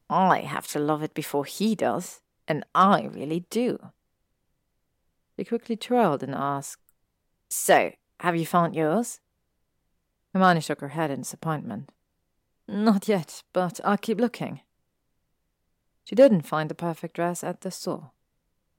I 0.09 0.39
have 0.41 0.67
to 0.69 0.79
love 0.79 1.03
it 1.03 1.13
before 1.13 1.45
he 1.45 1.75
does, 1.75 2.21
and 2.47 2.65
I 2.73 3.03
really 3.05 3.45
do. 3.49 3.91
He 5.35 5.45
quickly 5.45 5.75
twirled 5.75 6.23
and 6.23 6.33
asked, 6.33 6.81
So, 7.49 7.91
have 8.21 8.35
you 8.35 8.45
found 8.45 8.75
yours? 8.75 9.19
Hermione 10.33 10.61
shook 10.61 10.81
her 10.81 10.89
head 10.89 11.11
in 11.11 11.19
disappointment. 11.19 11.91
Not 12.67 13.07
yet, 13.07 13.43
but 13.53 13.79
I'll 13.83 13.97
keep 13.97 14.19
looking. 14.19 14.61
She 16.03 16.15
didn't 16.15 16.47
find 16.47 16.69
the 16.69 16.75
perfect 16.75 17.15
dress 17.15 17.43
at 17.43 17.61
the 17.61 17.71
store. 17.71 18.11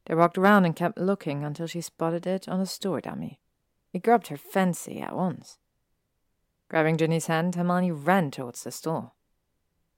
They 0.07 0.15
walked 0.15 0.39
around 0.39 0.65
and 0.65 0.75
kept 0.75 0.99
looking 0.99 1.45
until 1.45 1.67
she 1.67 1.81
spotted 1.81 2.27
it 2.27 2.49
on 2.49 2.61
a 2.61 2.67
store 2.67 3.01
dummy. 3.01 3.39
It 3.93 4.03
grabbed 4.03 4.29
her 4.29 4.37
fancy 4.37 5.01
at 5.01 5.15
once. 5.15 5.59
Grabbing 6.69 6.99
Ginny's 6.99 7.27
hand, 7.27 7.55
Hermione 7.55 7.93
ran 7.93 8.31
towards 8.31 8.63
the 8.63 8.71
store. 8.71 9.13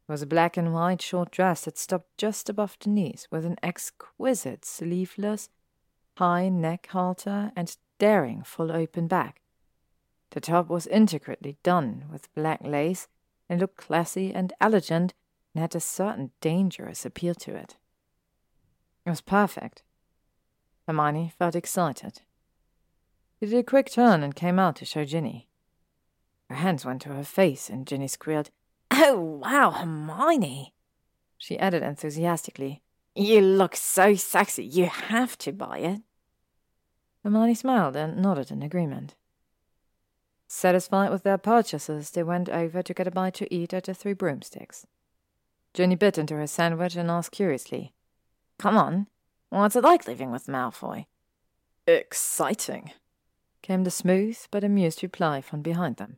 It 0.09 0.13
was 0.13 0.23
a 0.23 0.27
black 0.27 0.57
and 0.57 0.73
white 0.73 1.03
short 1.03 1.31
dress 1.31 1.65
that 1.65 1.79
stopped 1.79 2.17
just 2.17 2.49
above 2.49 2.77
the 2.81 2.91
knees, 2.91 3.27
with 3.31 3.45
an 3.45 3.57
exquisite 3.63 4.65
sleeveless, 4.65 5.49
high 6.17 6.49
neck 6.49 6.89
halter 6.91 7.53
and 7.57 7.77
daring 7.99 8.43
full 8.43 8.71
open 8.71 9.09
back. 9.09 9.41
The 10.31 10.41
top 10.41 10.69
was 10.69 10.87
intricately 10.87 11.59
done 11.63 12.05
with 12.11 12.33
black 12.35 12.61
lace 12.63 13.09
and 13.49 13.61
looked 13.61 13.77
classy 13.77 14.33
and 14.33 14.53
elegant 14.61 15.13
and 15.55 15.61
had 15.63 15.75
a 15.75 15.81
certain 15.81 16.31
dangerous 16.41 17.05
appeal 17.05 17.35
to 17.35 17.55
it. 17.57 17.77
It 19.05 19.11
was 19.11 19.21
perfect. 19.21 19.83
Hermione 20.87 21.33
felt 21.37 21.57
excited. 21.57 22.23
She 23.41 23.47
did 23.47 23.59
a 23.59 23.63
quick 23.65 23.91
turn 23.91 24.23
and 24.23 24.37
came 24.37 24.59
out 24.59 24.77
to 24.77 24.85
show 24.85 25.05
Ginny. 25.05 25.50
Her 26.51 26.57
hands 26.57 26.85
went 26.85 27.01
to 27.03 27.11
her 27.11 27.23
face, 27.23 27.71
and 27.71 27.87
Ginny 27.87 28.09
squealed, 28.09 28.51
Oh, 28.91 29.21
wow, 29.21 29.71
Hermione! 29.71 30.75
She 31.39 31.57
added 31.57 31.85
enthusiastically, 31.85 32.83
You 33.15 33.41
look 33.41 33.77
so 33.77 34.17
sexy, 34.17 34.65
you 34.65 34.87
have 34.87 35.39
to 35.39 35.53
buy 35.53 35.79
it. 35.79 36.01
Hermione 37.23 37.55
smiled 37.55 37.95
and 37.95 38.21
nodded 38.21 38.51
in 38.51 38.65
agreement. 38.65 39.15
Satisfied 40.49 41.13
with 41.13 41.23
their 41.23 41.39
purchases, 41.39 42.11
they 42.11 42.25
went 42.25 42.49
over 42.49 42.83
to 42.83 42.95
get 42.95 43.07
a 43.07 43.13
bite 43.13 43.35
to 43.35 43.55
eat 43.55 43.73
at 43.73 43.85
the 43.85 43.95
Three 43.95 44.13
Broomsticks. 44.13 44.89
Ginny 45.73 45.95
bit 45.95 46.19
into 46.19 46.35
her 46.35 46.49
sandwich 46.49 46.97
and 46.97 47.13
asked 47.13 47.31
curiously, 47.31 47.95
Come 48.59 48.77
on, 48.77 49.07
what's 49.51 49.77
it 49.77 49.85
like 49.85 50.09
living 50.09 50.33
with 50.33 50.49
Malfoy? 50.49 51.07
Exciting, 51.87 52.91
came 53.63 53.85
the 53.85 53.91
smooth 53.93 54.37
but 54.51 54.65
amused 54.65 55.05
reply 55.05 55.41
from 55.41 55.63
behind 55.63 55.99
them. 55.99 56.17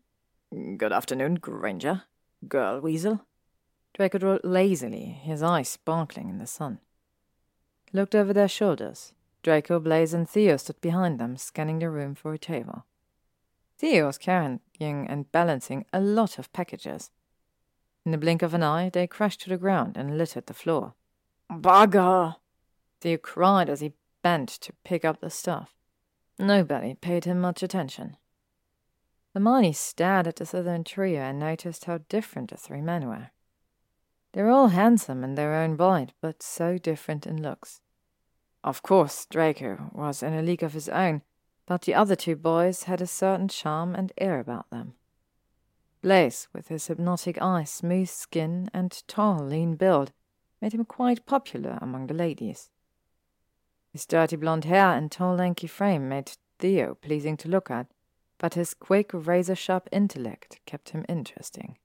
Good 0.53 0.92
afternoon, 0.92 1.36
Granger. 1.36 2.03
Girl 2.46 2.78
Weasel. 2.78 3.24
Draco 3.94 4.18
rode 4.18 4.44
lazily, 4.44 5.07
his 5.07 5.42
eyes 5.42 5.70
sparkling 5.70 6.28
in 6.28 6.36
the 6.36 6.46
sun. 6.46 6.80
Looked 7.94 8.14
over 8.14 8.34
their 8.34 8.48
shoulders. 8.48 9.14
Draco, 9.42 9.80
Blaise, 9.80 10.12
and 10.12 10.28
Theo 10.28 10.59
stood 10.59 10.78
behind 10.82 11.18
them, 11.18 11.38
scanning 11.38 11.78
the 11.78 11.88
room 11.88 12.14
for 12.14 12.34
a 12.34 12.38
table. 12.38 12.84
Theo 13.78 14.05
was 14.05 14.18
carrying 14.18 14.61
and 14.78 15.32
balancing 15.32 15.86
a 15.90 16.03
lot 16.03 16.38
of 16.38 16.53
packages. 16.53 17.11
In 18.05 18.12
the 18.12 18.18
blink 18.18 18.42
of 18.42 18.53
an 18.53 18.62
eye, 18.62 18.90
they 18.90 19.07
crashed 19.07 19.40
to 19.42 19.48
the 19.48 19.57
ground 19.57 19.96
and 19.96 20.18
littered 20.18 20.48
the 20.48 20.55
floor. 20.55 20.92
Bugger! 21.50 22.36
Theo 23.00 23.16
cried 23.16 23.70
as 23.70 23.80
he 23.80 23.94
bent 24.22 24.50
to 24.50 24.74
pick 24.84 25.03
up 25.03 25.20
the 25.22 25.30
stuff. 25.30 25.74
Nobody 26.38 26.92
paid 26.92 27.24
him 27.24 27.40
much 27.40 27.62
attention. 27.62 28.18
Hermione 29.35 29.72
stared 29.72 30.26
at 30.26 30.37
the 30.37 30.45
Slytherin 30.45 30.85
trio 30.85 31.20
and 31.20 31.39
noticed 31.39 31.87
how 31.87 31.99
different 32.09 32.51
the 32.51 32.57
three 32.57 32.83
men 32.83 33.09
were. 33.09 33.30
They 34.33 34.43
were 34.43 34.51
all 34.51 34.68
handsome 34.68 35.24
in 35.24 35.35
their 35.35 35.55
own 35.55 35.76
right, 35.76 36.12
but 36.20 36.43
so 36.43 36.78
different 36.78 37.26
in 37.26 37.43
looks. 37.43 37.80
Of 38.64 38.83
course, 38.83 39.26
Draco 39.26 39.91
was 39.93 40.22
in 40.22 40.35
a 40.35 40.43
league 40.43 40.62
of 40.62 40.74
his 40.74 40.89
own, 40.89 41.22
but 41.66 41.83
the 41.83 41.95
other 41.95 42.16
two 42.16 42.37
boys 42.37 42.85
had 42.85 43.01
a 43.01 43.07
certain 43.07 43.49
charm 43.49 43.95
and 43.95 44.12
air 44.18 44.39
about 44.39 44.70
them. 44.70 44.95
Blaise, 46.03 46.49
with 46.53 46.68
his 46.68 46.87
hypnotic 46.87 47.41
eyes, 47.41 47.70
smooth 47.70 48.09
skin, 48.09 48.68
and 48.74 49.03
tall, 49.07 49.45
lean 49.45 49.76
build, 49.76 50.12
made 50.61 50.74
him 50.74 50.85
quite 50.85 51.26
popular 51.26 51.78
among 51.80 52.07
the 52.07 52.14
ladies. 52.14 52.70
His 53.93 54.07
dirty 54.07 54.37
blonde 54.37 54.64
hair 54.64 54.89
and 54.93 55.11
tall, 55.11 55.37
lanky 55.37 55.66
frame 55.66 56.09
made 56.09 56.33
Theo 56.59 56.95
pleasing 56.95 57.37
to 57.39 57.49
look 57.49 57.70
at, 57.70 57.87
but 58.43 58.55
his 58.55 58.74
quick, 58.74 59.12
razor 59.14 59.55
sharp 59.55 59.88
intellect 59.93 60.59
kept 60.66 60.88
him 60.88 61.07
interesting. 61.09 61.78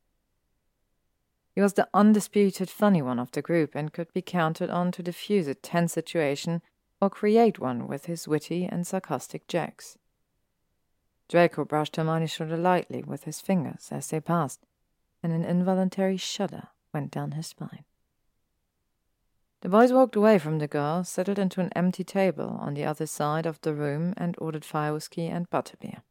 He 1.54 1.62
was 1.62 1.74
the 1.74 1.88
undisputed 1.94 2.68
funny 2.68 3.00
one 3.00 3.20
of 3.20 3.32
the 3.32 3.44
group 3.44 3.76
and 3.76 3.94
could 3.94 4.12
be 4.12 4.24
counted 4.24 4.72
on 4.72 4.92
to 4.94 5.04
diffuse 5.04 5.46
a 5.46 5.54
tense 5.54 5.94
situation 5.94 6.64
or 7.00 7.12
create 7.12 7.60
one 7.60 7.88
with 7.88 8.06
his 8.08 8.28
witty 8.28 8.66
and 8.66 8.88
sarcastic 8.88 9.48
jokes. 9.48 10.00
Draco 11.30 11.64
brushed 11.64 11.96
Hermione's 11.96 12.32
shoulder 12.32 12.58
lightly 12.58 13.04
with 13.04 13.26
his 13.26 13.40
fingers 13.40 13.90
as 13.92 14.08
they 14.08 14.20
passed, 14.20 14.66
and 15.22 15.32
an 15.32 15.46
involuntary 15.46 16.18
shudder 16.18 16.70
went 16.92 17.12
down 17.12 17.34
his 17.34 17.46
spine. 17.46 17.86
The 19.62 19.70
boys 19.70 19.94
walked 19.94 20.16
away 20.16 20.40
from 20.40 20.58
the 20.58 20.68
girls, 20.68 21.08
settled 21.08 21.38
into 21.38 21.62
an 21.62 21.70
empty 21.76 22.04
table 22.04 22.58
on 22.60 22.74
the 22.74 22.86
other 22.86 23.06
side 23.06 23.46
of 23.46 23.62
the 23.62 23.76
room, 23.76 24.16
and 24.18 24.36
ordered 24.40 24.66
fire 24.66 24.94
whiskey 24.94 25.28
and 25.28 25.48
butterbeer. 25.52 26.02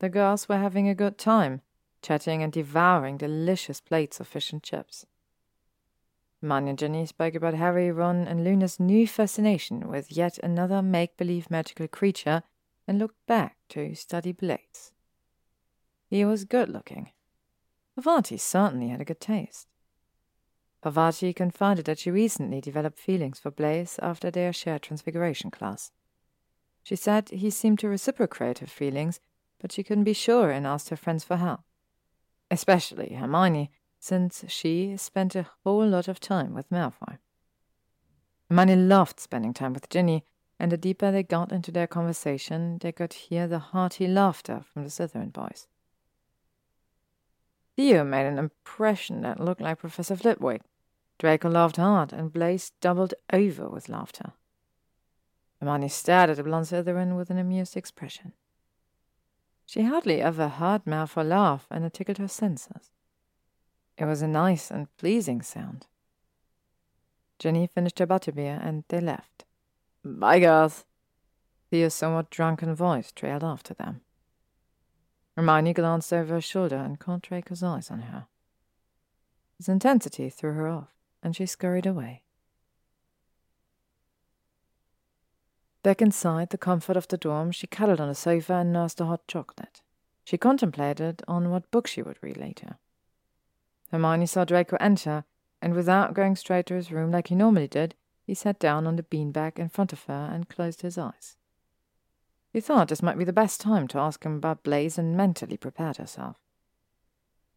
The 0.00 0.08
girls 0.08 0.48
were 0.48 0.58
having 0.58 0.88
a 0.88 0.94
good 0.94 1.18
time, 1.18 1.62
chatting 2.02 2.42
and 2.42 2.52
devouring 2.52 3.16
delicious 3.16 3.80
plates 3.80 4.20
of 4.20 4.28
fish 4.28 4.52
and 4.52 4.62
chips. 4.62 5.06
Hermione 6.40 6.70
and 6.70 6.78
Ginny 6.78 7.06
spoke 7.06 7.34
about 7.34 7.54
Harry, 7.54 7.90
Ron, 7.90 8.28
and 8.28 8.44
Luna's 8.44 8.78
new 8.78 9.08
fascination 9.08 9.88
with 9.88 10.12
yet 10.12 10.38
another 10.38 10.82
make 10.82 11.16
believe 11.16 11.50
magical 11.50 11.88
creature 11.88 12.44
and 12.86 12.98
looked 12.98 13.26
back 13.26 13.56
to 13.70 13.94
study 13.94 14.32
Blaise. 14.32 14.92
He 16.08 16.24
was 16.24 16.44
good 16.44 16.68
looking. 16.68 17.10
Parvati 17.96 18.36
certainly 18.36 18.88
had 18.88 19.00
a 19.00 19.04
good 19.04 19.20
taste. 19.20 19.66
Parvati 20.80 21.32
confided 21.32 21.86
that 21.86 21.98
she 21.98 22.10
recently 22.12 22.60
developed 22.60 22.98
feelings 22.98 23.40
for 23.40 23.50
Blaise 23.50 23.98
after 24.00 24.30
their 24.30 24.52
shared 24.52 24.82
transfiguration 24.82 25.50
class. 25.50 25.90
She 26.84 26.94
said 26.94 27.28
he 27.30 27.50
seemed 27.50 27.80
to 27.80 27.88
reciprocate 27.88 28.60
her 28.60 28.66
feelings 28.66 29.18
but 29.60 29.72
she 29.72 29.82
couldn't 29.82 30.04
be 30.04 30.12
sure 30.12 30.50
and 30.50 30.66
asked 30.66 30.88
her 30.88 30.96
friends 30.96 31.24
for 31.24 31.36
help. 31.36 31.60
Especially 32.50 33.14
Hermione, 33.14 33.70
since 33.98 34.44
she 34.48 34.96
spent 34.96 35.34
a 35.34 35.46
whole 35.64 35.86
lot 35.86 36.08
of 36.08 36.20
time 36.20 36.54
with 36.54 36.70
Malfoy. 36.70 37.18
Hermione 38.48 38.76
loved 38.76 39.20
spending 39.20 39.52
time 39.52 39.74
with 39.74 39.90
Ginny, 39.90 40.24
and 40.58 40.72
the 40.72 40.76
deeper 40.76 41.10
they 41.10 41.22
got 41.22 41.52
into 41.52 41.70
their 41.70 41.86
conversation, 41.86 42.78
they 42.78 42.92
could 42.92 43.12
hear 43.12 43.46
the 43.46 43.58
hearty 43.58 44.06
laughter 44.06 44.62
from 44.72 44.84
the 44.84 44.90
Slytherin 44.90 45.32
boys. 45.32 45.68
Theo 47.76 48.02
made 48.02 48.26
an 48.26 48.38
impression 48.38 49.22
that 49.22 49.38
looked 49.38 49.60
like 49.60 49.78
Professor 49.78 50.16
Flitwick. 50.16 50.62
Draco 51.18 51.48
laughed 51.48 51.76
hard, 51.76 52.12
and 52.12 52.32
Blaise 52.32 52.72
doubled 52.80 53.14
over 53.32 53.68
with 53.68 53.88
laughter. 53.88 54.32
Hermione 55.60 55.88
stared 55.88 56.30
at 56.30 56.36
the 56.36 56.42
blonde 56.42 56.66
Slytherin 56.66 57.16
with 57.16 57.30
an 57.30 57.38
amused 57.38 57.76
expression. 57.76 58.32
She 59.68 59.82
hardly 59.82 60.22
ever 60.22 60.48
heard 60.48 60.86
Malfoy 60.86 61.28
laugh, 61.28 61.66
and 61.70 61.84
it 61.84 61.92
tickled 61.92 62.16
her 62.16 62.26
senses. 62.26 62.90
It 63.98 64.06
was 64.06 64.22
a 64.22 64.26
nice 64.26 64.70
and 64.70 64.88
pleasing 64.96 65.42
sound. 65.42 65.86
Ginny 67.38 67.66
finished 67.66 67.98
her 67.98 68.06
butterbeer, 68.06 68.58
and 68.66 68.84
they 68.88 68.98
left. 68.98 69.44
Bye, 70.02 70.38
girls. 70.38 70.86
Theo's 71.68 71.92
somewhat 71.92 72.30
drunken 72.30 72.74
voice 72.74 73.12
trailed 73.12 73.44
after 73.44 73.74
them. 73.74 74.00
Hermione 75.36 75.74
glanced 75.74 76.14
over 76.14 76.32
her 76.32 76.40
shoulder 76.40 76.76
and 76.76 76.98
caught 76.98 77.20
Draco's 77.20 77.62
eyes 77.62 77.90
on 77.90 78.00
her. 78.00 78.26
His 79.58 79.68
intensity 79.68 80.30
threw 80.30 80.54
her 80.54 80.66
off, 80.66 80.94
and 81.22 81.36
she 81.36 81.44
scurried 81.44 81.84
away. 81.84 82.22
Back 85.88 86.02
inside 86.02 86.50
the 86.50 86.58
comfort 86.58 86.98
of 86.98 87.08
the 87.08 87.16
dorm, 87.16 87.50
she 87.50 87.66
cuddled 87.66 87.98
on 87.98 88.10
a 88.10 88.14
sofa 88.14 88.56
and 88.56 88.74
nursed 88.74 89.00
a 89.00 89.06
hot 89.06 89.26
chocolate. 89.26 89.80
She 90.22 90.36
contemplated 90.36 91.22
on 91.26 91.48
what 91.48 91.70
book 91.70 91.86
she 91.86 92.02
would 92.02 92.18
read 92.20 92.36
later. 92.36 92.76
Hermione 93.90 94.26
saw 94.26 94.44
Draco 94.44 94.76
enter, 94.80 95.24
and 95.62 95.72
without 95.72 96.12
going 96.12 96.36
straight 96.36 96.66
to 96.66 96.74
his 96.74 96.92
room 96.92 97.10
like 97.10 97.28
he 97.28 97.34
normally 97.34 97.68
did, 97.68 97.94
he 98.26 98.34
sat 98.34 98.58
down 98.58 98.86
on 98.86 98.96
the 98.96 99.02
beanbag 99.02 99.58
in 99.58 99.70
front 99.70 99.94
of 99.94 100.04
her 100.04 100.28
and 100.30 100.50
closed 100.50 100.82
his 100.82 100.98
eyes. 100.98 101.38
She 102.52 102.60
thought 102.60 102.88
this 102.88 103.02
might 103.02 103.16
be 103.16 103.24
the 103.24 103.32
best 103.32 103.58
time 103.58 103.88
to 103.88 103.98
ask 103.98 104.22
him 104.24 104.36
about 104.36 104.62
Blaise 104.62 104.98
and 104.98 105.16
mentally 105.16 105.56
prepared 105.56 105.96
herself. 105.96 106.36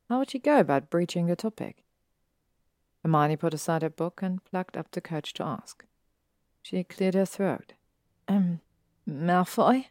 How 0.07 0.19
would 0.19 0.29
she 0.29 0.39
go 0.39 0.57
about 0.57 0.89
breaching 0.89 1.25
the 1.25 1.35
topic? 1.35 1.83
Hermione 3.03 3.35
put 3.35 3.53
aside 3.53 3.81
her 3.81 3.89
book 3.89 4.21
and 4.23 4.41
plucked 4.45 4.77
up 4.77 4.89
the 4.91 5.01
courage 5.01 5.33
to 5.33 5.43
ask. 5.43 5.83
She 6.61 6.81
cleared 6.85 7.15
her 7.15 7.25
throat. 7.25 7.73
Um, 8.27 8.61
Malfoy? 9.07 9.85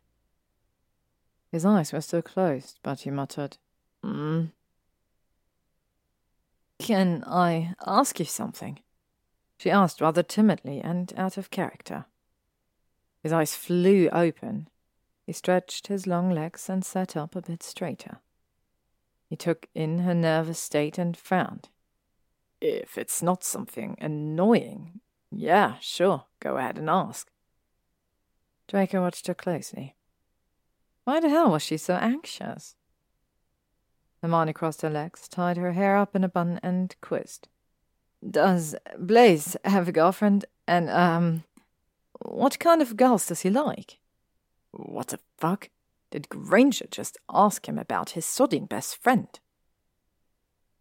His 1.53 1.65
eyes 1.65 1.93
were 1.93 2.01
still 2.01 2.23
closed, 2.23 2.79
but 2.83 3.01
he 3.01 3.11
muttered, 3.11 3.59
Hmm. 4.03 4.47
Can 6.79 7.23
I 7.27 7.75
ask 7.87 8.19
you 8.19 8.25
something? 8.25 8.81
She 9.59 9.71
asked 9.71 10.01
rather 10.01 10.23
timidly 10.23 10.81
and 10.81 11.13
out 11.17 11.37
of 11.37 11.51
character. 11.51 12.07
His 13.23 13.33
eyes 13.33 13.55
flew 13.55 14.09
open. 14.11 14.69
He 15.27 15.33
stretched 15.33 15.89
his 15.89 16.07
long 16.07 16.31
legs 16.31 16.71
and 16.71 16.83
sat 16.85 17.17
up 17.17 17.37
a 17.37 17.43
bit 17.43 17.63
straighter. 17.63 18.21
He 19.29 19.37
took 19.37 19.69
in 19.75 20.01
her 20.01 20.15
nervous 20.15 20.59
state 20.59 20.97
and 20.97 21.17
frowned. 21.17 21.69
If 22.61 22.97
it's 22.97 23.23
not 23.23 23.45
something 23.45 23.97
annoying, 24.01 25.01
yeah, 25.31 25.75
sure, 25.81 26.25
go 26.41 26.57
ahead 26.57 26.79
and 26.79 26.89
ask. 26.89 27.31
Draco 28.71 29.03
watched 29.03 29.27
her 29.27 29.35
closely. 29.35 29.97
Why 31.03 31.19
the 31.19 31.29
hell 31.29 31.51
was 31.51 31.63
she 31.63 31.77
so 31.77 31.95
anxious? 31.95 32.77
Hermione 34.23 34.53
crossed 34.53 34.83
her 34.83 34.91
legs, 34.91 35.27
tied 35.27 35.57
her 35.57 35.73
hair 35.73 35.97
up 35.97 36.15
in 36.15 36.23
a 36.23 36.29
bun, 36.29 36.61
and 36.63 36.95
quizzed. 37.01 37.49
Does 38.29 38.77
Blaise 38.97 39.57
have 39.65 39.89
a 39.89 39.93
girlfriend? 39.93 40.45
And, 40.69 40.89
um, 40.89 41.43
what 42.21 42.61
kind 42.61 42.81
of 42.81 42.97
girls 42.97 43.27
does 43.27 43.41
he 43.41 43.51
like? 43.51 43.99
What 44.71 45.09
the 45.09 45.19
fuck? 45.37 45.71
Did 46.13 46.29
Granger 46.29 46.87
just 46.89 47.19
ask 47.33 47.69
him 47.69 47.79
about 47.79 48.11
his 48.11 48.25
sodding 48.25 48.69
best 48.69 49.03
friend? 49.03 49.29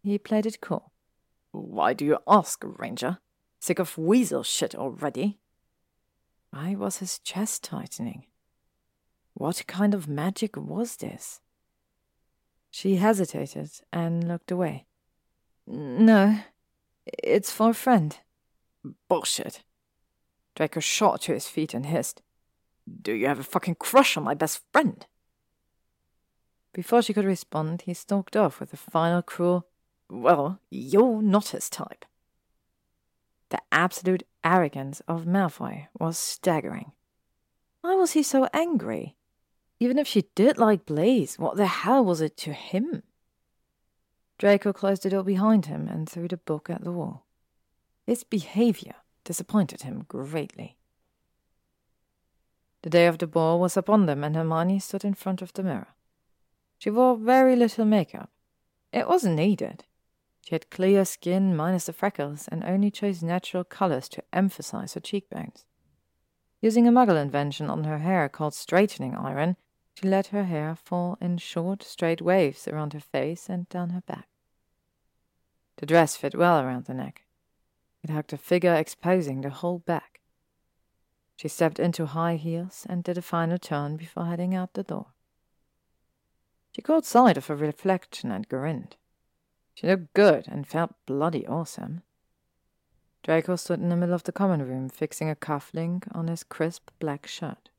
He 0.04 0.16
played 0.16 0.46
it 0.46 0.60
cool. 0.60 0.92
Why 1.50 1.92
do 1.94 2.04
you 2.04 2.18
ask, 2.28 2.60
Granger? 2.60 3.18
Sick 3.58 3.80
of 3.80 3.98
weasel 3.98 4.44
shit 4.44 4.76
already? 4.76 5.40
Why 6.50 6.74
was 6.74 6.98
his 6.98 7.18
chest 7.18 7.64
tightening? 7.64 8.26
What 9.34 9.66
kind 9.66 9.94
of 9.94 10.08
magic 10.08 10.56
was 10.56 10.96
this? 10.96 11.40
She 12.70 12.96
hesitated 12.96 13.70
and 13.92 14.26
looked 14.26 14.50
away. 14.50 14.86
No, 15.66 16.40
it's 17.06 17.50
for 17.50 17.70
a 17.70 17.74
friend. 17.74 18.18
Bullshit. 19.08 19.62
Draco 20.54 20.80
shot 20.80 21.22
to 21.22 21.32
his 21.32 21.48
feet 21.48 21.74
and 21.74 21.86
hissed. 21.86 22.22
Do 23.02 23.12
you 23.12 23.26
have 23.26 23.38
a 23.38 23.44
fucking 23.44 23.76
crush 23.76 24.16
on 24.16 24.24
my 24.24 24.34
best 24.34 24.62
friend? 24.72 25.06
Before 26.72 27.02
she 27.02 27.12
could 27.12 27.24
respond, 27.24 27.82
he 27.82 27.94
stalked 27.94 28.36
off 28.36 28.60
with 28.60 28.72
a 28.72 28.76
final 28.76 29.22
cruel, 29.22 29.66
Well, 30.08 30.60
you're 30.70 31.22
not 31.22 31.48
his 31.48 31.68
type. 31.68 32.04
Absolute 33.72 34.24
arrogance 34.42 35.00
of 35.06 35.26
Malfoy 35.26 35.88
was 35.98 36.18
staggering. 36.18 36.92
Why 37.82 37.94
was 37.94 38.12
he 38.12 38.22
so 38.22 38.48
angry? 38.52 39.16
Even 39.78 39.98
if 39.98 40.06
she 40.06 40.26
did 40.34 40.58
like 40.58 40.84
Blaise, 40.84 41.38
what 41.38 41.56
the 41.56 41.66
hell 41.66 42.04
was 42.04 42.20
it 42.20 42.36
to 42.38 42.52
him? 42.52 43.02
Draco 44.38 44.72
closed 44.72 45.02
the 45.02 45.10
door 45.10 45.22
behind 45.22 45.66
him 45.66 45.88
and 45.88 46.08
threw 46.08 46.28
the 46.28 46.36
book 46.36 46.68
at 46.68 46.82
the 46.82 46.92
wall. 46.92 47.26
His 48.06 48.24
behavior 48.24 48.96
disappointed 49.24 49.82
him 49.82 50.04
greatly. 50.08 50.76
The 52.82 52.90
day 52.90 53.06
of 53.06 53.18
the 53.18 53.26
ball 53.26 53.60
was 53.60 53.76
upon 53.76 54.06
them, 54.06 54.24
and 54.24 54.34
Hermione 54.34 54.78
stood 54.78 55.04
in 55.04 55.14
front 55.14 55.42
of 55.42 55.52
the 55.52 55.62
mirror. 55.62 55.94
She 56.78 56.90
wore 56.90 57.16
very 57.16 57.54
little 57.54 57.84
makeup. 57.84 58.30
It 58.92 59.06
wasn't 59.06 59.36
needed. 59.36 59.84
She 60.42 60.54
had 60.54 60.70
clear 60.70 61.04
skin 61.04 61.54
minus 61.54 61.86
the 61.86 61.92
freckles 61.92 62.48
and 62.48 62.64
only 62.64 62.90
chose 62.90 63.22
natural 63.22 63.64
colors 63.64 64.08
to 64.10 64.24
emphasize 64.32 64.94
her 64.94 65.00
cheekbones. 65.00 65.64
Using 66.60 66.86
a 66.86 66.92
muggle 66.92 67.20
invention 67.20 67.70
on 67.70 67.84
her 67.84 67.98
hair 67.98 68.28
called 68.28 68.54
straightening 68.54 69.14
iron, 69.14 69.56
she 69.94 70.08
let 70.08 70.28
her 70.28 70.44
hair 70.44 70.74
fall 70.74 71.18
in 71.20 71.38
short, 71.38 71.82
straight 71.82 72.22
waves 72.22 72.66
around 72.66 72.92
her 72.92 73.00
face 73.00 73.48
and 73.48 73.68
down 73.68 73.90
her 73.90 74.02
back. 74.02 74.28
The 75.76 75.86
dress 75.86 76.16
fit 76.16 76.34
well 76.34 76.60
around 76.60 76.84
the 76.84 76.94
neck. 76.94 77.24
It 78.02 78.10
hugged 78.10 78.30
her 78.30 78.36
figure, 78.36 78.74
exposing 78.74 79.40
the 79.40 79.50
whole 79.50 79.78
back. 79.78 80.20
She 81.36 81.48
stepped 81.48 81.78
into 81.78 82.06
high 82.06 82.36
heels 82.36 82.86
and 82.88 83.02
did 83.02 83.16
a 83.16 83.22
final 83.22 83.58
turn 83.58 83.96
before 83.96 84.26
heading 84.26 84.54
out 84.54 84.74
the 84.74 84.82
door. 84.82 85.06
She 86.72 86.82
caught 86.82 87.06
sight 87.06 87.36
of 87.36 87.46
her 87.46 87.56
reflection 87.56 88.30
and 88.30 88.48
grinned. 88.48 88.96
She 89.80 89.86
looked 89.86 90.12
good 90.12 90.46
and 90.46 90.68
felt 90.68 90.92
bloody 91.06 91.46
awesome. 91.46 92.02
Draco 93.22 93.56
stood 93.56 93.80
in 93.80 93.88
the 93.88 93.96
middle 93.96 94.14
of 94.14 94.24
the 94.24 94.30
common 94.30 94.60
room, 94.60 94.90
fixing 94.90 95.30
a 95.30 95.34
cufflink 95.34 96.06
on 96.14 96.28
his 96.28 96.44
crisp 96.44 96.90
black 96.98 97.26
shirt. 97.26 97.70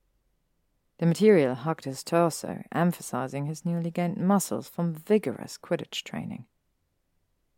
The 0.97 1.05
material 1.05 1.53
hugged 1.53 1.85
his 1.85 2.03
torso, 2.03 2.63
emphasizing 2.71 3.45
his 3.45 3.65
newly 3.65 3.91
gained 3.91 4.17
muscles 4.17 4.67
from 4.67 4.95
vigorous 4.95 5.59
Quidditch 5.59 6.03
training. 6.03 6.45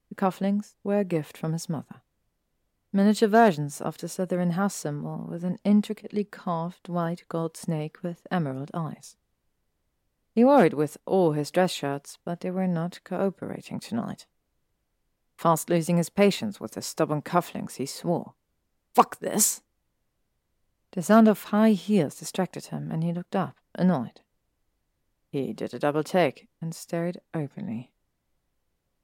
The 0.09 0.15
cufflinks 0.15 0.75
were 0.83 0.99
a 0.99 1.05
gift 1.05 1.37
from 1.37 1.53
his 1.53 1.69
mother. 1.69 2.01
Miniature 2.91 3.29
versions 3.29 3.79
of 3.79 3.97
the 3.97 4.09
Slytherin 4.09 4.51
house 4.51 4.75
symbol 4.75 5.25
with 5.29 5.45
an 5.45 5.57
intricately 5.63 6.25
carved 6.25 6.89
white 6.89 7.23
gold 7.29 7.55
snake 7.55 8.03
with 8.03 8.27
emerald 8.29 8.71
eyes. 8.73 9.15
He 10.35 10.43
wore 10.43 10.65
it 10.65 10.73
with 10.73 10.97
all 11.05 11.31
his 11.31 11.49
dress 11.49 11.71
shirts, 11.71 12.17
but 12.25 12.41
they 12.41 12.51
were 12.51 12.67
not 12.67 12.99
cooperating 13.05 13.79
tonight. 13.79 14.25
Fast 15.43 15.69
losing 15.69 15.97
his 15.97 16.09
patience 16.09 16.61
with 16.61 16.71
the 16.71 16.81
stubborn 16.81 17.21
cufflinks, 17.21 17.75
he 17.75 17.85
swore, 17.85 18.33
Fuck 18.95 19.19
this! 19.19 19.61
The 20.93 21.03
sound 21.03 21.27
of 21.27 21.43
high 21.43 21.71
heels 21.71 22.15
distracted 22.15 22.67
him, 22.67 22.89
and 22.89 23.03
he 23.03 23.11
looked 23.11 23.35
up, 23.35 23.57
annoyed. 23.75 24.21
He 25.27 25.51
did 25.51 25.73
a 25.73 25.79
double 25.79 26.01
take 26.01 26.47
and 26.61 26.73
stared 26.73 27.17
openly. 27.33 27.91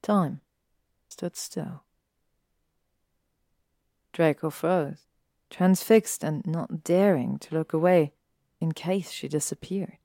Time 0.00 0.40
stood 1.10 1.36
still. 1.36 1.82
Draco 4.14 4.48
froze, 4.48 5.04
transfixed 5.50 6.24
and 6.24 6.46
not 6.46 6.82
daring 6.82 7.38
to 7.40 7.54
look 7.54 7.74
away 7.74 8.14
in 8.62 8.72
case 8.72 9.10
she 9.10 9.28
disappeared. 9.28 9.98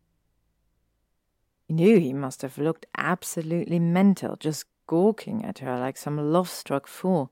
He 1.69 1.73
knew 1.73 1.97
he 1.97 2.11
must 2.11 2.41
have 2.41 2.57
looked 2.57 2.87
absolutely 2.97 3.79
mental, 3.79 4.35
just 4.35 4.65
gawking 4.87 5.43
at 5.43 5.59
her 5.59 5.79
like 5.79 5.97
some 5.97 6.31
love 6.31 6.49
struck 6.49 6.87
fool, 6.87 7.31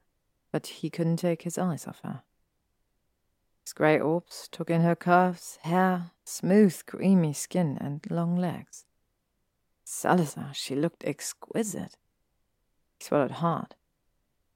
but 0.51 0.67
he 0.67 0.89
couldn't 0.89 1.17
take 1.17 1.43
his 1.43 1.57
eyes 1.57 1.87
off 1.87 2.01
her. 2.03 2.23
His 3.63 3.73
grey 3.73 3.99
orbs 3.99 4.49
took 4.51 4.69
in 4.69 4.81
her 4.81 4.95
curves, 4.95 5.57
hair, 5.61 6.11
smooth, 6.25 6.81
creamy 6.85 7.33
skin, 7.33 7.77
and 7.79 8.05
long 8.09 8.35
legs. 8.35 8.85
Salazar, 9.85 10.51
she 10.53 10.75
looked 10.75 11.05
exquisite. 11.05 11.97
He 12.99 13.05
swallowed 13.05 13.31
hard. 13.31 13.75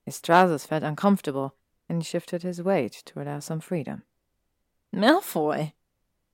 His 0.05 0.21
trousers 0.21 0.65
felt 0.65 0.83
uncomfortable, 0.83 1.55
and 1.87 2.01
he 2.01 2.05
shifted 2.05 2.43
his 2.43 2.61
weight 2.61 3.01
to 3.05 3.21
allow 3.21 3.39
some 3.39 3.59
freedom. 3.59 4.03
Malfoy! 4.93 5.73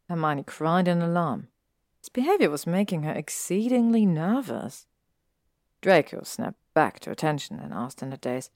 Hermione 0.09 0.43
cried 0.43 0.87
in 0.87 1.01
alarm. 1.01 1.47
His 1.99 2.09
behavior 2.09 2.49
was 2.49 2.67
making 2.67 3.03
her 3.03 3.13
exceedingly 3.13 4.05
nervous. 4.05 4.87
Draco 5.83 6.23
snapped 6.23 6.61
back 6.73 7.01
to 7.01 7.11
attention 7.11 7.59
and 7.59 7.73
asked 7.73 8.01
in 8.01 8.13
a 8.13 8.17
daze, 8.17 8.49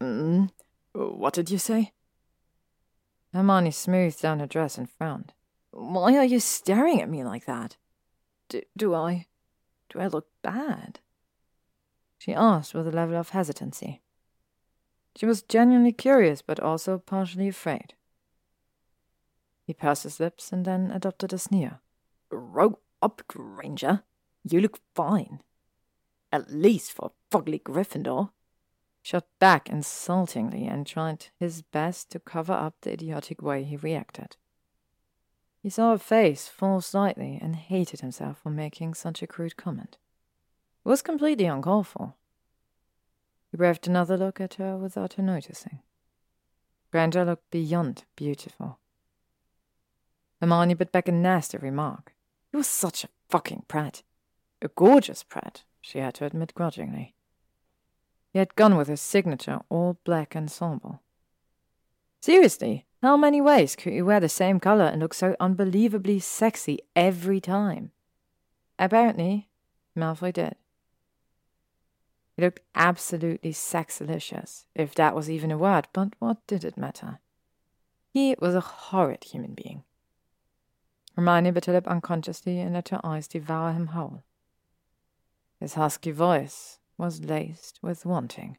mm, 0.00 0.50
What 0.92 1.32
did 1.32 1.48
you 1.48 1.56
say? 1.56 1.92
Hermione 3.32 3.70
smoothed 3.70 4.20
down 4.20 4.40
her 4.40 4.48
dress 4.48 4.76
and 4.76 4.90
frowned. 4.90 5.32
Why 5.70 6.16
are 6.16 6.24
you 6.24 6.40
staring 6.40 7.00
at 7.00 7.08
me 7.08 7.22
like 7.22 7.46
that? 7.46 7.76
Do, 8.48 8.62
do 8.76 8.94
I. 8.94 9.26
do 9.90 10.00
I 10.00 10.08
look 10.08 10.26
bad? 10.42 10.98
She 12.18 12.34
asked 12.34 12.74
with 12.74 12.88
a 12.88 12.90
level 12.90 13.16
of 13.16 13.28
hesitancy. 13.28 14.02
She 15.14 15.24
was 15.24 15.42
genuinely 15.42 15.92
curious, 15.92 16.42
but 16.42 16.58
also 16.58 16.98
partially 16.98 17.46
afraid. 17.46 17.94
He 19.64 19.72
pursed 19.72 20.02
his 20.02 20.18
lips 20.18 20.50
and 20.50 20.64
then 20.64 20.90
adopted 20.90 21.32
a 21.32 21.38
sneer. 21.38 21.78
Grow 22.28 22.80
up, 23.00 23.22
Granger. 23.28 24.02
You 24.42 24.60
look 24.60 24.80
fine. 24.96 25.42
At 26.32 26.50
least 26.50 26.92
for 26.92 27.12
Fugly 27.30 27.62
Gryffindor. 27.62 28.30
Shot 29.02 29.26
back 29.38 29.68
insultingly 29.68 30.66
and 30.66 30.86
tried 30.86 31.26
his 31.38 31.60
best 31.62 32.10
to 32.10 32.18
cover 32.18 32.52
up 32.52 32.74
the 32.80 32.92
idiotic 32.92 33.42
way 33.42 33.64
he 33.64 33.76
reacted. 33.76 34.36
He 35.62 35.68
saw 35.68 35.90
her 35.90 35.98
face 35.98 36.48
fall 36.48 36.80
slightly 36.80 37.38
and 37.40 37.54
hated 37.54 38.00
himself 38.00 38.38
for 38.38 38.50
making 38.50 38.94
such 38.94 39.22
a 39.22 39.26
crude 39.26 39.56
comment. 39.56 39.98
It 40.84 40.88
was 40.88 41.02
completely 41.02 41.44
uncalled 41.44 41.86
for. 41.86 42.14
He 43.50 43.56
breathed 43.56 43.86
another 43.86 44.16
look 44.16 44.40
at 44.40 44.54
her 44.54 44.76
without 44.76 45.14
her 45.14 45.22
noticing. 45.22 45.80
Granger 46.90 47.24
looked 47.24 47.50
beyond 47.50 48.04
beautiful. 48.16 48.78
Hermione 50.40 50.74
bit 50.74 50.90
back 50.90 51.08
a 51.08 51.12
nasty 51.12 51.58
remark. 51.58 52.14
He 52.50 52.56
was 52.56 52.66
such 52.66 53.04
a 53.04 53.08
fucking 53.28 53.64
prat. 53.68 54.02
A 54.60 54.68
gorgeous 54.68 55.22
prat, 55.22 55.64
she 55.82 55.98
had 55.98 56.14
to 56.14 56.24
admit 56.24 56.54
grudgingly. 56.54 57.14
He 58.32 58.38
had 58.38 58.54
gone 58.54 58.76
with 58.76 58.88
his 58.88 59.02
signature 59.02 59.60
all 59.68 59.98
black 60.04 60.34
ensemble. 60.34 61.02
Seriously, 62.22 62.86
how 63.02 63.16
many 63.16 63.40
ways 63.40 63.76
could 63.76 63.92
you 63.92 64.06
wear 64.06 64.20
the 64.20 64.28
same 64.28 64.60
color 64.60 64.84
and 64.84 65.02
look 65.02 65.12
so 65.12 65.36
unbelievably 65.40 66.20
sexy 66.20 66.78
every 66.96 67.40
time? 67.40 67.90
Apparently, 68.78 69.48
Malfoy 69.96 70.32
did. 70.32 70.54
He 72.36 72.42
looked 72.42 72.60
absolutely 72.74 73.52
sexilicious, 73.52 74.64
if 74.74 74.94
that 74.94 75.14
was 75.14 75.28
even 75.28 75.50
a 75.50 75.58
word, 75.58 75.88
but 75.92 76.14
what 76.18 76.46
did 76.46 76.64
it 76.64 76.78
matter? 76.78 77.18
He 78.14 78.34
was 78.40 78.54
a 78.54 78.60
horrid 78.60 79.24
human 79.24 79.54
being. 79.54 79.82
Hermione 81.16 81.50
bit 81.50 81.66
her 81.66 81.72
lip 81.74 81.86
unconsciously 81.86 82.60
and 82.60 82.72
let 82.72 82.88
her 82.88 83.00
eyes 83.04 83.28
devour 83.28 83.72
him 83.72 83.88
whole. 83.88 84.22
His 85.62 85.74
husky 85.74 86.10
voice 86.10 86.80
was 86.98 87.22
laced 87.22 87.78
with 87.80 88.04
wanting. 88.04 88.58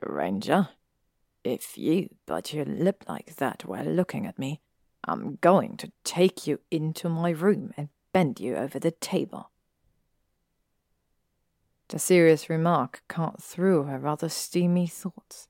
Granger, 0.00 0.68
if 1.42 1.76
you 1.76 2.10
bite 2.26 2.54
your 2.54 2.64
lip 2.64 3.02
like 3.08 3.34
that 3.38 3.64
while 3.64 3.86
looking 3.86 4.24
at 4.24 4.38
me, 4.38 4.60
I'm 5.02 5.38
going 5.40 5.76
to 5.78 5.90
take 6.04 6.46
you 6.46 6.60
into 6.70 7.08
my 7.08 7.30
room 7.30 7.72
and 7.76 7.88
bend 8.12 8.38
you 8.38 8.54
over 8.54 8.78
the 8.78 8.92
table. 8.92 9.50
The 11.88 11.98
serious 11.98 12.48
remark 12.48 13.02
cut 13.08 13.42
through 13.42 13.82
her 13.86 13.98
rather 13.98 14.28
steamy 14.28 14.86
thoughts. 14.86 15.48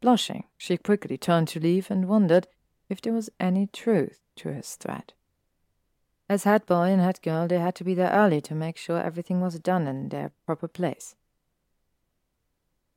Blushing, 0.00 0.44
she 0.56 0.76
quickly 0.76 1.18
turned 1.18 1.48
to 1.48 1.58
leave 1.58 1.90
and 1.90 2.06
wondered 2.06 2.46
if 2.88 3.00
there 3.00 3.12
was 3.12 3.30
any 3.40 3.66
truth 3.66 4.20
to 4.36 4.52
his 4.52 4.76
threat. 4.76 5.12
As 6.28 6.44
head 6.44 6.66
boy 6.66 6.90
and 6.90 7.00
head 7.00 7.20
girl, 7.22 7.46
they 7.46 7.58
had 7.58 7.76
to 7.76 7.84
be 7.84 7.94
there 7.94 8.10
early 8.10 8.40
to 8.42 8.54
make 8.54 8.76
sure 8.76 9.00
everything 9.00 9.40
was 9.40 9.58
done 9.60 9.86
in 9.86 10.08
their 10.08 10.32
proper 10.44 10.66
place. 10.66 11.14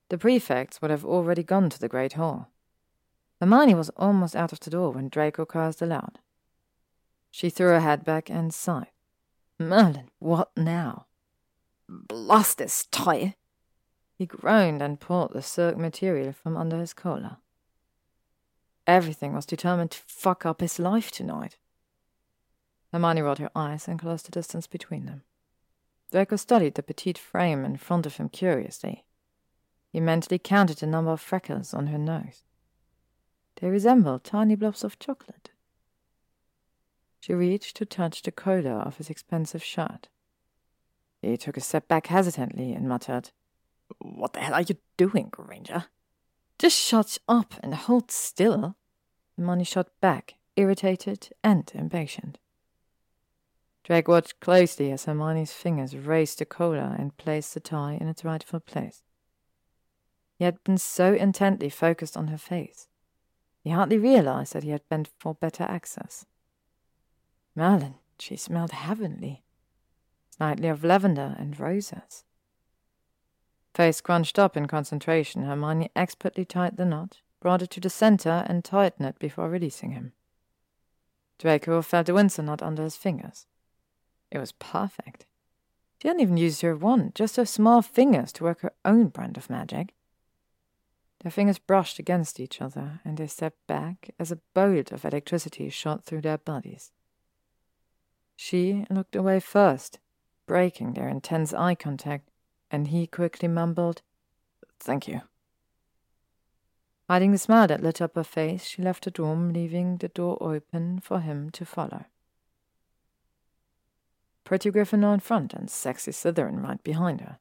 The 0.10 0.18
prefects 0.18 0.82
would 0.82 0.90
have 0.90 1.06
already 1.06 1.44
gone 1.44 1.70
to 1.70 1.80
the 1.80 1.88
Great 1.88 2.14
Hall. 2.14 2.50
Hermione 3.40 3.76
was 3.76 3.90
almost 3.92 4.36
out 4.36 4.52
of 4.52 4.60
the 4.60 4.72
door 4.72 4.92
when 4.92 5.10
Draco 5.10 5.46
cursed 5.46 5.82
aloud. 5.82 6.20
She 7.30 7.52
threw 7.52 7.68
her 7.68 7.80
head 7.80 8.04
back 8.04 8.30
and 8.30 8.54
sighed. 8.54 8.88
Merlin, 9.60 10.10
what 10.18 10.50
now? 10.58 11.06
Blast 11.88 12.58
this 12.58 12.86
tie! 12.92 13.36
He 14.18 14.26
groaned 14.26 14.82
and 14.82 15.00
pulled 15.00 15.34
the 15.34 15.42
silk 15.42 15.78
material 15.78 16.34
from 16.34 16.58
under 16.58 16.78
his 16.80 16.94
collar. 16.94 17.38
Everything 18.88 19.34
was 19.34 19.46
determined 19.46 19.92
to 19.92 20.00
fuck 20.08 20.46
up 20.46 20.62
his 20.62 20.80
life 20.80 21.12
tonight. 21.12 21.58
Hermione 22.92 23.22
rolled 23.22 23.40
her 23.40 23.52
eyes 23.56 23.88
and 23.88 24.00
closed 24.00 24.26
the 24.26 24.32
distance 24.32 24.68
between 24.68 25.06
them. 25.06 25.24
Draco 26.12 26.38
studied 26.38 26.76
the 26.76 26.84
petite 26.84 27.18
frame 27.18 27.64
in 27.64 27.78
front 27.78 28.06
of 28.06 28.18
him 28.18 28.30
curiously. 28.30 29.06
He 29.92 30.00
mentally 30.00 30.40
counted 30.40 30.78
the 30.78 30.88
number 30.88 31.12
of 31.12 31.22
freckles 31.22 31.74
on 31.74 31.88
her 31.88 31.98
nose. 31.98 32.44
They 33.60 33.70
resembled 33.70 34.24
tiny 34.24 34.56
blobs 34.56 34.84
of 34.84 35.00
chocolate. 35.00 35.52
She 37.20 37.34
reached 37.34 37.76
to 37.78 37.86
touch 37.86 38.22
the 38.22 38.32
collar 38.32 38.80
of 38.80 38.98
his 38.98 39.10
expensive 39.10 39.64
shirt. 39.64 40.08
He 41.22 41.36
took 41.38 41.58
a 41.58 41.62
step 41.62 41.88
back 41.88 42.08
hesitantly 42.08 42.72
and 42.74 42.88
muttered, 42.88 43.32
What 44.00 44.34
the 44.34 44.40
hell 44.40 44.54
are 44.54 44.62
you 44.62 44.78
doing, 44.96 45.28
Granger? 45.30 45.86
Just 46.58 46.78
shut 46.78 47.18
up 47.28 47.56
and 47.62 47.76
hold 47.76 48.10
still. 48.10 48.76
Hermione 49.38 49.66
shot 49.66 49.90
back, 50.00 50.36
irritated 50.56 51.30
and 51.44 51.70
impatient. 51.76 52.38
Draco 53.90 54.12
watched 54.12 54.40
closely 54.40 54.92
as 54.92 55.06
Hermione's 55.06 55.52
fingers 55.52 55.98
raised 55.98 56.38
the 56.38 56.46
collar 56.46 56.96
and 57.00 57.18
placed 57.18 57.56
the 57.56 57.60
tie 57.60 57.98
in 58.00 58.08
its 58.08 58.24
rightful 58.24 58.60
place. 58.60 59.02
He 60.38 60.46
had 60.46 60.64
been 60.64 60.78
so 60.78 61.16
intently 61.16 61.70
focused 61.70 62.16
on 62.16 62.28
her 62.28 62.38
face, 62.38 62.88
he 63.64 63.72
hardly 63.72 63.98
realized 63.98 64.54
that 64.54 64.62
he 64.62 64.70
had 64.70 64.88
bent 64.90 65.10
for 65.18 65.34
better 65.34 65.64
access. 65.64 66.28
Merlin, 67.56 67.96
she 68.20 68.36
smelled 68.36 68.74
heavenly, 68.74 69.44
slightly 70.38 70.68
of 70.68 70.84
lavender 70.84 71.36
and 71.40 71.60
roses. 71.60 72.26
Face 73.74 74.02
crunched 74.02 74.38
up 74.38 74.56
in 74.56 74.68
concentration, 74.68 75.46
Hermione 75.46 75.90
expertly 75.96 76.46
tied 76.46 76.78
the 76.78 76.86
knot, 76.86 77.22
brought 77.40 77.64
it 77.64 77.72
to 77.72 77.80
the 77.80 77.90
center, 77.90 78.46
and 78.48 78.64
tightened 78.64 79.10
it 79.10 79.18
before 79.18 79.50
releasing 79.50 79.94
him. 79.94 80.14
Draco 81.40 81.82
felt 81.82 82.06
the 82.06 82.14
Windsor 82.14 82.44
knot 82.44 82.62
under 82.62 82.84
his 82.84 82.96
fingers. 82.96 83.48
It 84.32 84.38
was 84.38 84.52
perfect. 84.54 85.26
She 86.02 86.08
hadn't 86.08 86.22
even 86.22 86.38
used 86.38 86.62
her 86.62 86.76
wand, 86.76 87.14
just 87.16 87.36
her 87.36 87.46
small 87.46 87.82
fingers 87.82 88.32
to 88.34 88.44
work 88.44 88.62
her 88.62 88.74
own 88.86 89.08
brand 89.08 89.38
of 89.38 89.50
magic. 89.50 89.94
Their 91.22 91.32
fingers 91.32 91.60
brushed 91.60 92.00
against 92.00 92.40
each 92.40 92.62
other, 92.62 93.02
and 93.04 93.18
they 93.18 93.28
stepped 93.28 93.66
back 93.68 94.12
as 94.18 94.32
a 94.32 94.40
bolt 94.54 94.92
of 94.92 95.04
electricity 95.04 95.70
shot 95.70 96.06
through 96.06 96.22
their 96.22 96.38
bodies. 96.38 96.92
She 98.38 98.86
looked 98.90 99.18
away 99.18 99.42
first, 99.42 100.00
breaking 100.46 100.94
their 100.94 101.10
intense 101.10 101.54
eye 101.54 101.76
contact, 101.76 102.30
and 102.72 102.88
he 102.88 103.06
quickly 103.06 103.50
mumbled, 103.50 104.02
Thank 104.80 105.10
you. 105.10 105.22
Hiding 107.10 107.32
the 107.32 107.38
smile 107.38 107.68
that 107.68 107.84
lit 107.84 108.02
up 108.02 108.16
her 108.16 108.24
face, 108.24 108.64
she 108.64 108.82
left 108.82 109.04
the 109.04 109.22
room, 109.22 109.52
leaving 109.52 109.98
the 109.98 110.08
door 110.08 110.38
open 110.40 111.02
for 111.02 111.20
him 111.20 111.50
to 111.50 111.66
follow. 111.66 112.06
Pretty 114.50 114.72
Gryffindor 114.72 115.14
in 115.14 115.20
front 115.20 115.54
and 115.54 115.70
sexy 115.70 116.10
Slytherin 116.10 116.64
right 116.64 116.84
behind 116.84 117.22
her. 117.22 117.38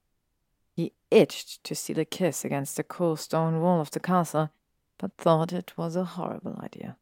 He 0.74 0.92
itched 1.10 1.64
to 1.64 1.74
steal 1.74 2.00
a 2.00 2.04
kiss 2.04 2.44
against 2.44 2.76
the 2.76 2.82
cool 2.82 3.16
stone 3.16 3.62
wall 3.62 3.80
of 3.80 3.90
the 3.92 3.98
castle, 3.98 4.50
but 4.98 5.16
thought 5.16 5.50
it 5.50 5.72
was 5.78 5.96
a 5.96 6.04
horrible 6.04 6.60
idea. 6.62 6.98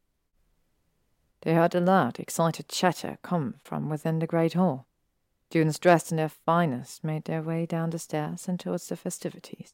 They 1.41 1.53
heard 1.53 1.75
a 1.75 1.81
loud, 1.81 2.21
excited 2.21 2.69
chatter 2.69 3.17
come 3.21 3.55
from 3.65 3.89
within 3.89 4.19
the 4.19 4.27
great 4.27 4.53
hall. 4.53 4.87
Students 5.49 5.77
dressed 5.77 6.11
in 6.11 6.15
their 6.15 6.29
finest 6.29 7.03
made 7.03 7.25
their 7.25 7.41
way 7.41 7.65
down 7.65 7.89
the 7.89 7.99
stairs 7.99 8.47
and 8.47 8.57
towards 8.57 8.87
the 8.87 8.95
festivities. 8.95 9.73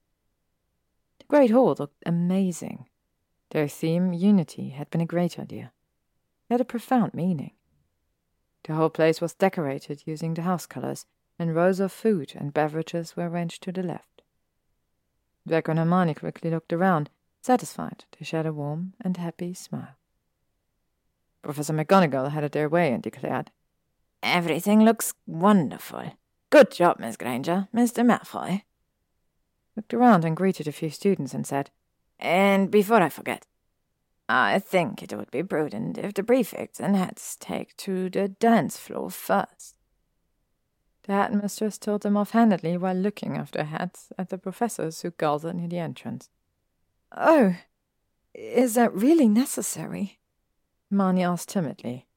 The 1.19 1.25
great 1.25 1.51
hall 1.51 1.75
looked 1.77 2.01
amazing. 2.07 2.87
Their 3.51 3.67
theme, 3.67 4.13
unity, 4.13 4.69
had 4.69 4.89
been 4.89 5.01
a 5.01 5.05
great 5.05 5.37
idea. 5.37 5.73
It 6.49 6.55
had 6.55 6.61
a 6.61 6.65
profound 6.65 7.13
meaning. 7.13 7.51
The 8.63 8.75
whole 8.75 8.89
place 8.89 9.19
was 9.19 9.33
decorated 9.33 10.03
using 10.05 10.33
the 10.33 10.43
house 10.43 10.65
colors, 10.65 11.05
and 11.37 11.55
rows 11.55 11.79
of 11.79 11.91
food 11.91 12.33
and 12.35 12.53
beverages 12.53 13.15
were 13.15 13.29
arranged 13.29 13.63
to 13.63 13.71
the 13.71 13.83
left. 13.83 14.21
Draco 15.47 15.71
and 15.71 15.79
Hermione 15.79 16.13
quickly 16.13 16.49
looked 16.49 16.71
around, 16.71 17.09
satisfied 17.41 18.05
to 18.13 18.23
shed 18.23 18.45
a 18.45 18.53
warm 18.53 18.93
and 19.01 19.17
happy 19.17 19.53
smile. 19.53 19.97
Professor 21.41 21.73
McGonagall 21.73 22.31
had 22.31 22.45
it 22.45 22.53
their 22.53 22.69
way 22.69 22.93
and 22.93 23.03
declared, 23.03 23.51
Everything 24.21 24.83
looks 24.83 25.13
wonderful. 25.27 26.13
Good 26.49 26.71
job, 26.71 26.99
Miss 26.99 27.17
Granger. 27.17 27.67
Mr. 27.75 28.05
Malfoy. 28.05 28.61
Looked 29.75 29.93
around 29.93 30.23
and 30.23 30.37
greeted 30.37 30.67
a 30.67 30.71
few 30.71 30.89
students 30.89 31.33
and 31.33 31.45
said, 31.45 31.71
And 32.19 32.71
before 32.71 33.01
I 33.01 33.09
forget, 33.09 33.45
I 34.29 34.59
think 34.59 35.03
it 35.03 35.15
would 35.15 35.31
be 35.31 35.43
prudent 35.43 35.97
if 35.97 36.13
the 36.13 36.23
prefects 36.23 36.79
and 36.79 36.95
heads 36.95 37.35
take 37.39 37.75
to 37.77 38.09
the 38.09 38.29
dance 38.29 38.77
floor 38.77 39.09
first. 39.11 39.75
The 41.03 41.13
headmistress 41.13 41.77
told 41.77 42.01
them 42.01 42.15
offhandedly 42.15 42.77
while 42.77 42.95
looking 42.95 43.35
after 43.35 43.63
hats 43.63 44.13
at 44.17 44.29
the 44.29 44.37
professors 44.37 45.01
who 45.01 45.11
gathered 45.11 45.55
near 45.57 45.67
the 45.67 45.79
entrance. 45.79 46.29
Oh, 47.15 47.55
is 48.33 48.75
that 48.75 48.93
really 48.93 49.27
necessary? 49.27 50.19
Hermione 50.89 51.23
asked 51.23 51.49
timidly. 51.49 52.07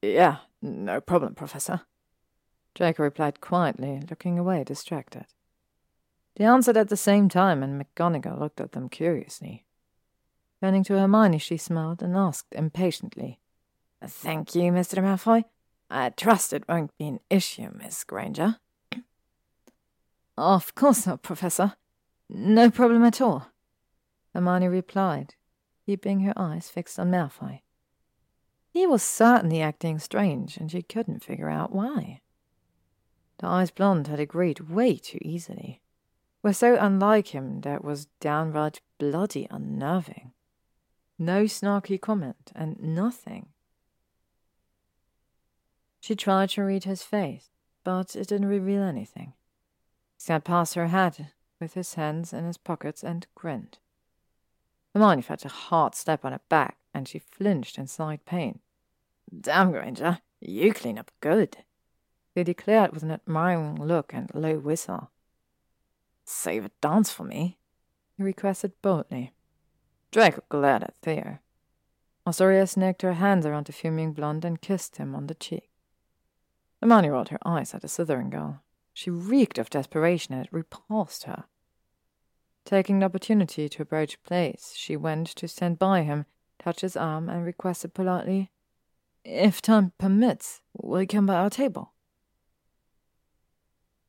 Yeah, 0.00 0.38
no 0.62 1.00
problem, 1.00 1.34
Professor. 1.34 1.82
Draco 2.74 3.02
replied 3.02 3.40
quietly, 3.40 4.00
looking 4.08 4.38
away 4.38 4.62
distracted. 4.62 5.26
They 6.36 6.44
answered 6.44 6.76
at 6.76 6.88
the 6.88 6.96
same 6.96 7.28
time, 7.28 7.62
and 7.62 7.82
McGonagall 7.82 8.38
looked 8.38 8.60
at 8.60 8.72
them 8.72 8.88
curiously. 8.88 9.66
Turning 10.60 10.84
to 10.84 10.98
Hermione, 10.98 11.38
she 11.38 11.56
smiled 11.56 12.02
and 12.02 12.14
asked 12.14 12.52
impatiently, 12.52 13.40
Thank 14.04 14.54
you, 14.54 14.72
Mr. 14.72 15.02
Malfoy. 15.02 15.44
I 15.90 16.10
trust 16.10 16.52
it 16.52 16.68
won't 16.68 16.96
be 16.98 17.08
an 17.08 17.20
issue, 17.30 17.70
Miss 17.74 18.04
Granger. 18.04 18.56
Of 20.36 20.74
course 20.74 21.06
not, 21.06 21.22
Professor. 21.22 21.74
No 22.28 22.70
problem 22.70 23.04
at 23.04 23.20
all. 23.20 23.48
Hermione 24.34 24.68
replied, 24.68 25.34
keeping 25.86 26.20
her 26.20 26.34
eyes 26.36 26.68
fixed 26.68 26.98
on 26.98 27.10
Malfoy. 27.10 27.62
He 28.72 28.86
was 28.86 29.02
certainly 29.02 29.60
acting 29.60 29.98
strange, 29.98 30.56
and 30.56 30.70
she 30.70 30.82
couldn't 30.82 31.24
figure 31.24 31.50
out 31.50 31.72
why. 31.72 32.20
The 33.38 33.46
eyes 33.48 33.70
blonde 33.70 34.06
had 34.06 34.20
agreed 34.20 34.70
way 34.70 34.96
too 34.96 35.18
easily. 35.22 35.80
Were 36.42 36.52
so 36.52 36.76
unlike 36.78 37.28
him 37.28 37.62
that 37.62 37.82
was 37.82 38.06
downright 38.20 38.80
bloody 38.98 39.46
unnerving. 39.50 40.32
No 41.20 41.44
snarky 41.44 42.00
comment, 42.00 42.50
and 42.54 42.80
nothing 42.80 43.50
she 46.00 46.16
tried 46.16 46.48
to 46.50 46.62
read 46.62 46.84
his 46.84 47.02
face, 47.02 47.50
but 47.84 48.16
it 48.16 48.28
didn't 48.28 48.48
reveal 48.48 48.82
anything. 48.82 49.34
He 50.14 50.20
sat 50.20 50.44
past 50.44 50.74
her 50.74 50.88
head, 50.88 51.32
with 51.60 51.74
his 51.74 51.92
hands 51.92 52.32
in 52.32 52.46
his 52.46 52.56
pockets, 52.56 53.04
and 53.04 53.26
grinned. 53.34 53.76
Hermione 54.94 55.20
felt 55.20 55.44
a 55.44 55.48
hard 55.48 55.94
slap 55.94 56.24
on 56.24 56.32
her 56.32 56.40
back, 56.48 56.78
and 56.94 57.06
she 57.06 57.18
flinched 57.18 57.76
in 57.76 57.86
slight 57.86 58.24
pain. 58.24 58.60
Damn, 59.38 59.72
Granger, 59.72 60.20
you 60.40 60.72
clean 60.72 60.98
up 60.98 61.10
good, 61.20 61.58
he 62.34 62.42
declared 62.42 62.92
with 62.92 63.02
an 63.02 63.10
admiring 63.10 63.74
look 63.74 64.14
and 64.14 64.30
low 64.34 64.58
whistle. 64.58 65.10
Save 66.24 66.64
a 66.64 66.70
dance 66.80 67.10
for 67.10 67.24
me, 67.24 67.58
he 68.16 68.22
requested 68.22 68.72
boldly. 68.80 69.34
Draco 70.10 70.42
glared 70.48 70.82
at 70.82 70.96
Theo. 70.96 71.38
Astoria 72.26 72.66
snagged 72.66 73.02
her 73.02 73.14
hands 73.14 73.46
around 73.46 73.66
the 73.66 73.72
fuming 73.72 74.12
blonde 74.12 74.44
and 74.44 74.60
kissed 74.60 74.96
him 74.96 75.14
on 75.14 75.26
the 75.26 75.34
cheek. 75.34 75.70
Hermione 76.80 77.10
rolled 77.10 77.28
her 77.28 77.38
eyes 77.46 77.74
at 77.74 77.82
the 77.82 77.88
Slytherin 77.88 78.30
girl. 78.30 78.62
She 78.92 79.10
reeked 79.10 79.58
of 79.58 79.70
desperation 79.70 80.34
and 80.34 80.44
it 80.44 80.52
repulsed 80.52 81.24
her. 81.24 81.44
Taking 82.64 82.98
the 82.98 83.06
opportunity 83.06 83.68
to 83.68 83.82
approach 83.82 84.22
Blaise, 84.22 84.72
she 84.76 84.96
went 84.96 85.28
to 85.28 85.48
stand 85.48 85.78
by 85.78 86.02
him, 86.02 86.26
touch 86.58 86.80
his 86.82 86.96
arm, 86.96 87.28
and 87.28 87.44
requested 87.44 87.94
politely, 87.94 88.50
If 89.24 89.62
time 89.62 89.92
permits, 89.98 90.60
will 90.74 91.02
you 91.02 91.06
come 91.06 91.26
by 91.26 91.34
our 91.34 91.50
table? 91.50 91.92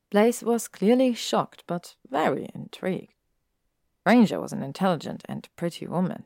Blaise 0.10 0.44
was 0.44 0.68
clearly 0.68 1.14
shocked, 1.14 1.64
but 1.68 1.96
very 2.10 2.50
intrigued. 2.54 3.14
Granger 4.06 4.40
was 4.40 4.52
an 4.52 4.64
intelligent 4.64 5.24
and 5.28 5.48
pretty 5.56 5.86
woman. 5.86 6.24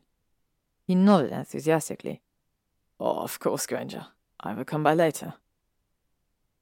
He 0.86 0.96
nodded 0.96 1.32
enthusiastically. 1.32 2.22
Oh, 3.00 3.20
of 3.20 3.40
course, 3.40 3.68
Granger. 3.68 4.08
I 4.40 4.54
will 4.54 4.66
come 4.66 4.84
by 4.84 4.94
later. 4.94 5.34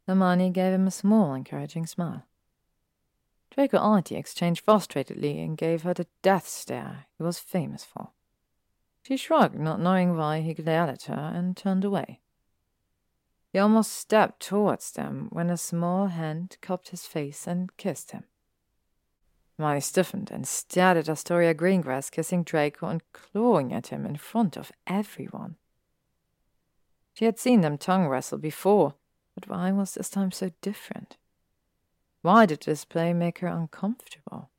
Hermione 0.08 0.50
gave 0.50 0.74
him 0.74 0.88
a 0.88 0.92
small, 0.92 1.34
encouraging 1.34 1.86
smile. 1.86 2.26
Draco 3.52 3.78
Artie 3.78 4.16
exchanged 4.16 4.66
frustratedly 4.66 5.44
and 5.44 5.58
gave 5.58 5.84
her 5.84 5.94
the 5.94 6.08
death 6.24 6.48
stare 6.48 7.06
he 7.18 7.24
was 7.24 7.38
famous 7.38 7.84
for. 7.84 8.10
She 9.04 9.18
shrugged, 9.18 9.60
not 9.60 9.80
knowing 9.80 10.18
why 10.18 10.42
he 10.42 10.54
glared 10.54 10.90
at 10.90 11.04
her, 11.04 11.32
and 11.36 11.56
turned 11.56 11.86
away. 11.86 12.22
He 13.52 13.60
almost 13.60 13.92
stepped 13.92 14.40
towards 14.40 14.92
them 14.92 15.28
when 15.32 15.50
a 15.50 15.58
small 15.58 16.08
hand 16.08 16.58
cupped 16.62 16.90
his 16.90 17.06
face 17.06 17.46
and 17.46 17.76
kissed 17.78 18.12
him. 18.12 18.24
Hermione 19.58 19.82
stiffened 19.82 20.32
and 20.32 20.48
stared 20.48 20.98
at 20.98 21.10
Astoria 21.10 21.54
Greengrass 21.54 22.10
kissing 22.10 22.44
Draco 22.44 22.88
and 22.88 23.02
clawing 23.12 23.74
at 23.74 23.88
him 23.88 24.06
in 24.06 24.16
front 24.16 24.58
of 24.58 24.72
everyone. 24.88 25.56
She 27.14 27.26
had 27.26 27.38
seen 27.38 27.62
them 27.62 27.78
tongue 27.78 28.08
wrestle 28.08 28.40
before, 28.40 28.96
but 29.36 29.48
why 29.48 29.72
was 29.72 29.94
this 29.94 30.10
time 30.10 30.32
so 30.32 30.52
different? 30.62 31.18
Why 32.22 32.46
did 32.46 32.62
this 32.62 32.86
play 32.86 33.14
make 33.14 33.40
her 33.40 33.48
uncomfortable? 33.48 34.50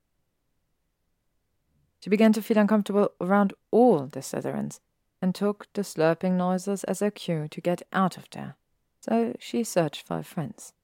She 2.01 2.11
began 2.11 2.33
to 2.35 2.43
feel 2.43 2.59
uncomfortable 2.59 3.13
around 3.21 3.55
all 3.71 4.07
the 4.07 4.21
Slytherins, 4.21 4.81
and 5.23 5.35
took 5.35 5.73
the 5.73 5.81
slurping 5.81 6.33
noises 6.33 6.85
as 6.85 7.01
a 7.01 7.11
cue 7.11 7.49
to 7.49 7.61
get 7.63 7.81
out 7.95 8.19
of 8.19 8.29
there, 8.31 8.57
so 9.01 9.35
she 9.39 9.65
searched 9.65 10.07
for 10.07 10.23
friends. 10.23 10.75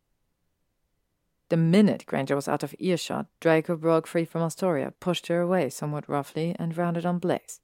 The 1.51 1.57
minute 1.57 2.07
Granger 2.07 2.37
was 2.37 2.47
out 2.47 2.63
of 2.63 2.77
earshot, 2.79 3.27
Draco 3.41 3.77
broke 3.77 4.07
free 4.07 4.25
from 4.25 4.43
Astoria, 4.43 4.93
pushed 5.01 5.27
her 5.27 5.41
away 5.41 5.69
somewhat 5.69 6.09
roughly, 6.09 6.55
and 6.61 6.77
rounded 6.77 7.05
on 7.05 7.19
Blaise. 7.19 7.61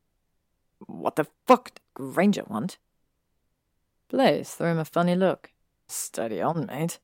What 0.87 1.15
the 1.15 1.29
fuck 1.47 1.75
did 1.75 1.81
Granger 1.95 2.43
want? 2.49 2.79
Blaise 4.09 4.51
threw 4.55 4.67
him 4.67 4.79
a 4.79 4.85
funny 4.85 5.15
look. 5.15 5.53
Steady 5.87 6.43
on, 6.43 6.67
mate. 6.67 6.99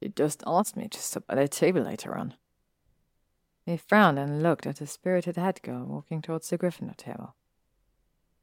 He 0.00 0.10
just 0.10 0.44
asked 0.46 0.76
me 0.76 0.86
to 0.88 0.98
stop 1.00 1.26
by 1.26 1.34
the 1.34 1.48
table 1.48 1.82
later 1.82 2.16
on. 2.16 2.34
He 3.66 3.76
frowned 3.76 4.20
and 4.20 4.40
looked 4.40 4.64
at 4.64 4.76
the 4.76 4.86
spirited 4.86 5.36
head 5.36 5.60
girl 5.62 5.84
walking 5.86 6.22
towards 6.22 6.48
the 6.48 6.56
Gryffindor 6.56 6.96
table. 6.96 7.34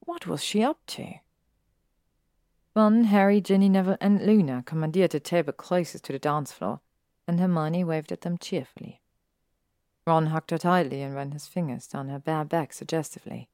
What 0.02 0.28
was 0.28 0.44
she 0.44 0.62
up 0.62 0.80
to? 0.88 1.14
Ron, 2.76 3.06
Harry, 3.06 3.40
Ginny, 3.40 3.70
Neville, 3.70 3.98
and 4.02 4.26
Luna 4.26 4.64
commandeered 4.66 5.12
the 5.12 5.22
table 5.22 5.54
closest 5.54 6.04
to 6.04 6.12
the 6.12 6.20
dance 6.20 6.52
floor, 6.52 6.82
and 7.28 7.40
Hermione 7.40 7.84
waved 7.84 8.12
at 8.12 8.22
them 8.22 8.38
cheerfully. 8.38 9.02
Ron 10.06 10.28
hugged 10.28 10.52
her 10.52 10.58
tightly 10.58 11.02
and 11.02 11.16
ran 11.16 11.32
his 11.32 11.48
fingers 11.48 11.88
down 11.88 12.10
her 12.10 12.20
bare 12.20 12.46
back 12.46 12.74
suggestively. 12.74 13.50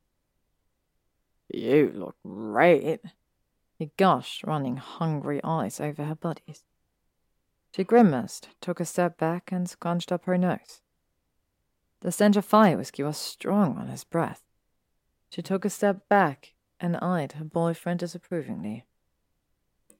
You 1.53 1.91
look 1.93 2.15
great, 2.25 3.01
he 3.77 3.91
gushed, 3.97 4.43
running 4.43 4.77
hungry 4.77 5.41
eyes 5.43 5.79
over 5.79 6.05
her 6.05 6.15
bodies. 6.15 6.63
She 7.75 7.83
grimaced, 7.83 8.49
took 8.59 8.79
a 8.79 8.85
step 8.85 9.17
back, 9.17 9.51
and 9.51 9.69
scrunched 9.69 10.11
up 10.11 10.25
her 10.25 10.37
nose. 10.37 10.81
The 12.01 12.11
stench 12.11 12.35
of 12.35 12.45
fire 12.45 12.77
whiskey 12.77 13.03
was 13.03 13.17
strong 13.17 13.77
on 13.77 13.87
his 13.87 14.03
breath. 14.03 14.43
She 15.29 15.41
took 15.41 15.63
a 15.63 15.69
step 15.69 16.09
back 16.09 16.53
and 16.79 16.97
eyed 16.97 17.33
her 17.33 17.45
boyfriend 17.45 17.99
disapprovingly. 17.99 18.85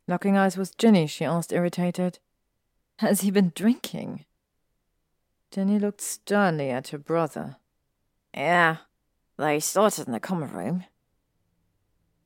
Locking 0.08 0.36
eyes 0.36 0.58
with 0.58 0.78
Ginny, 0.78 1.08
she 1.08 1.24
asked, 1.24 1.54
irritated, 1.54 2.20
Has 3.02 3.22
he 3.22 3.32
been 3.32 3.52
drinking? 3.56 4.26
Ginny 5.50 5.80
looked 5.80 6.02
sternly 6.02 6.70
at 6.70 6.90
her 6.90 7.00
brother. 7.00 7.56
Yeah, 8.32 8.78
they 9.38 9.60
started 9.60 10.06
in 10.06 10.14
the 10.14 10.20
common 10.20 10.52
room. 10.52 10.84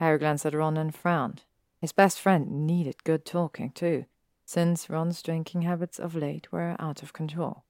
Harry 0.01 0.19
glanced 0.19 0.45
at 0.45 0.53
Ron 0.53 0.75
and 0.75 0.93
frowned. 0.93 1.43
His 1.79 1.93
best 1.93 2.19
friend 2.19 2.67
needed 2.67 3.05
good 3.05 3.23
talking, 3.23 3.71
too, 3.71 4.03
since 4.43 4.89
Ron's 4.89 5.21
drinking 5.21 5.61
habits 5.61 5.97
of 5.97 6.13
late 6.13 6.51
were 6.51 6.75
out 6.77 7.01
of 7.01 7.13
control. 7.13 7.63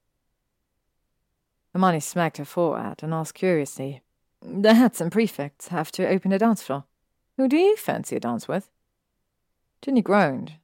Hermione 1.72 2.00
smacked 2.00 2.38
her 2.38 2.44
forehead 2.44 3.04
and 3.04 3.14
asked 3.14 3.34
curiously, 3.34 4.02
The 4.42 4.74
heads 4.74 5.00
and 5.00 5.12
prefects 5.12 5.68
have 5.68 5.92
to 5.92 6.08
open 6.08 6.32
a 6.32 6.40
dance 6.40 6.64
floor. 6.64 6.86
Who 7.36 7.46
do 7.46 7.56
you 7.56 7.76
fancy 7.76 8.16
a 8.16 8.20
dance 8.20 8.48
with? 8.48 8.68
Ginny 9.80 10.02
groaned, 10.02 10.54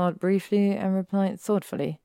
thought 0.00 0.18
briefly, 0.18 0.70
and 0.70 0.94
replied 0.94 1.38
thoughtfully, 1.38 2.00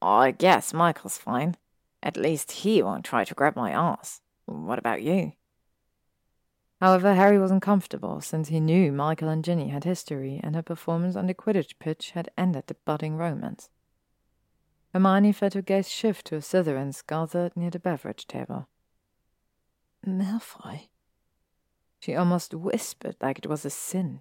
I 0.00 0.30
guess 0.30 0.72
Michael's 0.72 1.18
fine. 1.18 1.56
At 2.02 2.16
least 2.16 2.52
he 2.52 2.82
won't 2.82 3.04
try 3.04 3.22
to 3.22 3.34
grab 3.34 3.54
my 3.54 3.70
ass. 3.70 4.22
What 4.46 4.78
about 4.78 5.02
you? 5.02 5.32
However, 6.80 7.12
Harry 7.12 7.38
wasn't 7.38 7.60
comfortable, 7.60 8.22
since 8.22 8.48
he 8.48 8.60
knew 8.60 8.92
Michael 8.92 9.28
and 9.28 9.44
Ginny 9.44 9.68
had 9.68 9.84
history, 9.84 10.40
and 10.42 10.54
her 10.54 10.62
performance 10.62 11.16
on 11.16 11.26
the 11.26 11.34
Quidditch 11.34 11.78
pitch 11.78 12.12
had 12.12 12.30
ended 12.38 12.66
the 12.66 12.76
budding 12.86 13.16
romance. 13.16 13.68
Hermione 14.94 15.32
felt 15.32 15.52
her 15.52 15.60
gaze 15.60 15.90
shift 15.90 16.26
to 16.28 16.36
a 16.36 16.40
Slytherins 16.40 17.06
gathered 17.06 17.54
near 17.58 17.70
the 17.70 17.78
beverage 17.78 18.26
table. 18.26 18.68
Malfoy? 20.06 20.88
She 22.00 22.14
almost 22.14 22.54
whispered 22.54 23.16
like 23.20 23.38
it 23.38 23.48
was 23.48 23.66
a 23.66 23.70
sin. 23.70 24.20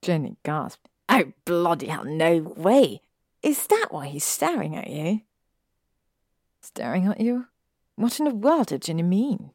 Ginny 0.00 0.38
gasped. 0.42 0.88
Oh, 1.08 1.32
bloody 1.44 1.88
hell, 1.88 2.04
no 2.04 2.38
way! 2.38 3.00
Is 3.42 3.66
that 3.66 3.88
why 3.90 4.06
he's 4.06 4.24
staring 4.24 4.74
at 4.74 4.88
you? 4.88 5.20
Staring 6.60 7.06
at 7.06 7.20
you? 7.20 7.46
What 7.96 8.18
in 8.18 8.24
the 8.24 8.34
world 8.34 8.68
did 8.68 8.82
Ginny 8.82 9.02
mean? 9.02 9.50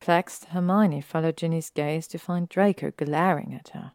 Perplexed, 0.00 0.46
Hermione 0.46 1.02
followed 1.02 1.36
Ginny's 1.36 1.70
gaze 1.70 2.06
to 2.08 2.18
find 2.18 2.48
Draco 2.48 2.90
glaring 2.90 3.54
at 3.54 3.68
her. 3.70 3.92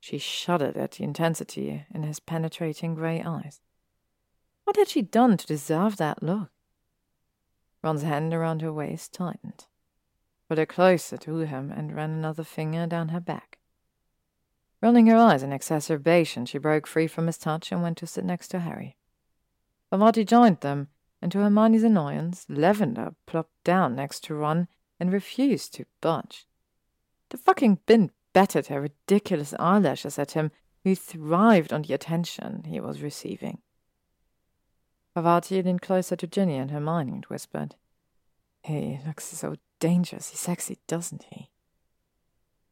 She 0.00 0.18
shuddered 0.18 0.76
at 0.76 0.92
the 0.92 1.04
intensity 1.04 1.86
in 1.94 2.02
his 2.02 2.20
penetrating 2.20 2.94
grey 2.94 3.22
eyes. 3.22 3.60
What 4.64 4.76
had 4.76 4.88
she 4.88 5.02
done 5.02 5.36
to 5.36 5.46
deserve 5.46 5.96
that 5.96 6.22
look? 6.22 6.50
Ron's 7.82 8.02
hand 8.02 8.34
around 8.34 8.60
her 8.60 8.72
waist 8.72 9.12
tightened, 9.12 9.66
put 10.48 10.58
her 10.58 10.66
closer 10.66 11.16
to 11.16 11.38
him, 11.38 11.70
and 11.70 11.94
ran 11.94 12.10
another 12.10 12.44
finger 12.44 12.86
down 12.86 13.08
her 13.10 13.20
back. 13.20 13.57
Rolling 14.80 15.06
her 15.06 15.16
eyes 15.16 15.42
in 15.42 15.52
exacerbation, 15.52 16.46
she 16.46 16.58
broke 16.58 16.86
free 16.86 17.06
from 17.06 17.26
his 17.26 17.38
touch 17.38 17.72
and 17.72 17.82
went 17.82 17.98
to 17.98 18.06
sit 18.06 18.24
next 18.24 18.48
to 18.48 18.60
Harry. 18.60 18.96
Parvati 19.90 20.24
joined 20.24 20.60
them, 20.60 20.88
and 21.20 21.32
to 21.32 21.38
Hermione's 21.38 21.82
annoyance, 21.82 22.46
Lavender 22.48 23.14
plopped 23.26 23.64
down 23.64 23.96
next 23.96 24.22
to 24.24 24.34
Ron 24.34 24.68
and 25.00 25.12
refused 25.12 25.74
to 25.74 25.86
budge. 26.00 26.46
The 27.30 27.38
fucking 27.38 27.80
bin 27.86 28.12
battered 28.32 28.68
her 28.68 28.80
ridiculous 28.80 29.54
eyelashes 29.58 30.18
at 30.18 30.32
him, 30.32 30.52
who 30.84 30.94
thrived 30.94 31.72
on 31.72 31.82
the 31.82 31.94
attention 31.94 32.64
he 32.64 32.80
was 32.80 33.02
receiving. 33.02 33.58
Parvati 35.14 35.60
leaned 35.60 35.82
closer 35.82 36.14
to 36.14 36.26
Ginny 36.26 36.56
and 36.56 36.70
Hermione 36.70 37.12
and 37.12 37.24
whispered, 37.24 37.74
He 38.62 39.00
looks 39.04 39.24
so 39.24 39.56
dangerously 39.80 40.36
sexy, 40.36 40.78
doesn't 40.86 41.24
he? 41.30 41.50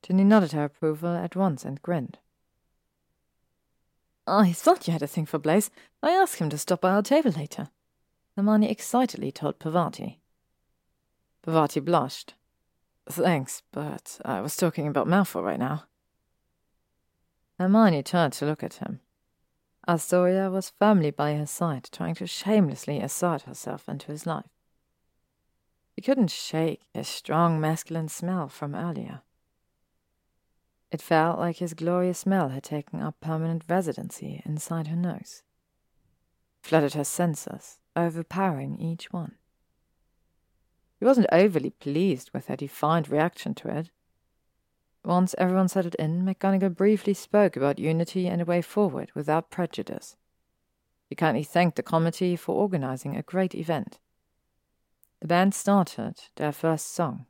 Ginny 0.06 0.22
nodded 0.22 0.52
her 0.52 0.62
approval 0.62 1.16
at 1.16 1.34
once 1.34 1.64
and 1.64 1.82
grinned. 1.82 2.18
I 4.24 4.52
thought 4.52 4.86
you 4.86 4.92
had 4.92 5.02
a 5.02 5.08
thing 5.08 5.26
for 5.26 5.40
Blaise. 5.40 5.68
I 6.00 6.12
asked 6.12 6.38
him 6.38 6.48
to 6.50 6.58
stop 6.58 6.82
by 6.82 6.92
our 6.92 7.02
table 7.02 7.32
later. 7.32 7.70
Hermione 8.36 8.70
excitedly 8.70 9.32
told 9.32 9.58
Parvati. 9.58 10.20
Parvati 11.42 11.80
blushed. 11.80 12.34
Thanks, 13.08 13.64
but 13.72 14.20
I 14.24 14.40
was 14.42 14.54
talking 14.54 14.86
about 14.86 15.08
Malfoy 15.08 15.42
right 15.42 15.58
now. 15.58 15.86
Hermione 17.58 18.04
turned 18.04 18.34
to 18.34 18.46
look 18.46 18.62
at 18.62 18.74
him. 18.74 19.00
Astoria 19.88 20.50
was 20.50 20.70
firmly 20.70 21.10
by 21.10 21.34
her 21.34 21.46
side, 21.46 21.88
trying 21.90 22.14
to 22.14 22.28
shamelessly 22.28 23.00
assert 23.00 23.42
herself 23.42 23.88
into 23.88 24.12
his 24.12 24.24
life. 24.24 24.46
He 25.96 26.00
couldn't 26.00 26.30
shake 26.30 26.82
his 26.94 27.08
strong 27.08 27.60
masculine 27.60 28.08
smell 28.08 28.48
from 28.48 28.76
earlier. 28.76 29.22
It 30.90 31.02
felt 31.02 31.38
like 31.38 31.56
his 31.56 31.74
glorious 31.74 32.20
smell 32.20 32.50
had 32.50 32.62
taken 32.62 33.02
up 33.02 33.20
permanent 33.20 33.64
residency 33.68 34.42
inside 34.44 34.86
her 34.86 34.96
nose. 34.96 35.42
Flooded 36.62 36.94
her 36.94 37.04
senses, 37.04 37.78
overpowering 37.94 38.80
each 38.80 39.12
one. 39.12 39.36
He 40.98 41.04
wasn't 41.04 41.26
overly 41.32 41.70
pleased 41.70 42.30
with 42.32 42.46
her 42.46 42.56
defiant 42.56 43.08
reaction 43.08 43.54
to 43.54 43.68
it, 43.68 43.90
once 45.06 45.36
everyone 45.38 45.68
settled 45.68 45.94
in, 46.00 46.24
McGonagall 46.24 46.74
briefly 46.74 47.14
spoke 47.14 47.56
about 47.56 47.78
unity 47.78 48.26
and 48.26 48.42
a 48.42 48.44
way 48.44 48.60
forward 48.60 49.12
without 49.14 49.52
prejudice. 49.52 50.16
He 51.08 51.14
kindly 51.14 51.44
thanked 51.44 51.76
the 51.76 51.84
committee 51.84 52.34
for 52.34 52.56
organizing 52.56 53.14
a 53.14 53.22
great 53.22 53.54
event. 53.54 54.00
The 55.20 55.28
band 55.28 55.54
started 55.54 56.22
their 56.34 56.50
first 56.50 56.92
song. 56.92 57.26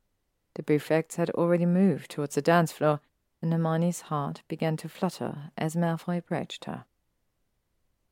The 0.54 0.62
prefects 0.62 1.16
had 1.16 1.28
already 1.30 1.66
moved 1.66 2.10
towards 2.10 2.34
the 2.34 2.40
dance 2.40 2.72
floor, 2.72 3.00
and 3.42 3.52
Hermione's 3.52 4.02
heart 4.02 4.42
began 4.48 4.76
to 4.78 4.88
flutter 4.88 5.50
as 5.56 5.76
Malfoy 5.76 6.18
approached 6.18 6.64
her. 6.64 6.84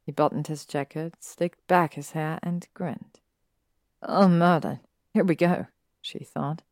He 0.05 0.13
buttoned 0.13 0.49
his 0.49 0.67
jacket, 0.67 1.15
slicked 1.21 1.67
back 1.67 1.95
his 1.95 2.11
hair, 2.11 2.39
and 2.43 2.67
grinned. 2.75 3.21
Oh, 4.03 4.29
Merlin, 4.29 4.81
here 5.13 5.25
we 5.25 5.35
go, 5.35 5.67
she 6.03 6.19
thought. 6.19 6.63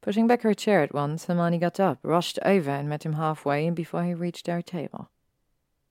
Pushing 0.00 0.26
back 0.26 0.42
her 0.42 0.54
chair 0.54 0.82
at 0.82 0.94
once, 0.94 1.24
Hermione 1.24 1.58
got 1.58 1.80
up, 1.80 1.98
rushed 2.02 2.38
over, 2.44 2.70
and 2.70 2.88
met 2.88 3.04
him 3.04 3.14
halfway 3.14 3.68
before 3.70 4.04
he 4.04 4.14
reached 4.14 4.46
their 4.46 4.62
table. 4.62 5.10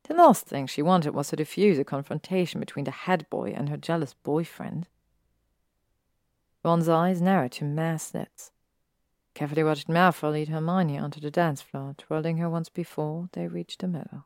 The 0.03 0.13
last 0.13 0.45
thing 0.45 0.67
she 0.67 0.81
wanted 0.81 1.13
was 1.13 1.29
to 1.29 1.35
diffuse 1.35 1.79
a 1.79 1.83
confrontation 1.83 2.59
between 2.59 2.85
the 2.85 2.91
head 2.91 3.27
boy 3.29 3.53
and 3.55 3.69
her 3.69 3.77
jealous 3.77 4.13
boyfriend. 4.13 4.87
Ron's 6.63 6.89
eyes 6.89 7.21
narrowed 7.21 7.53
to 7.53 7.63
mere 7.63 7.97
slits. 7.97 8.51
Carefully 9.35 9.65
watched 9.65 9.89
Malfoy 9.89 10.31
lead 10.31 10.47
Hermione 10.47 10.97
onto 10.97 11.19
the 11.19 11.29
dance 11.29 11.61
floor, 11.61 11.93
twirling 11.97 12.37
her 12.37 12.49
once 12.49 12.69
before 12.69 13.27
they 13.33 13.47
reached 13.47 13.81
the 13.81 13.87
middle. 13.87 14.25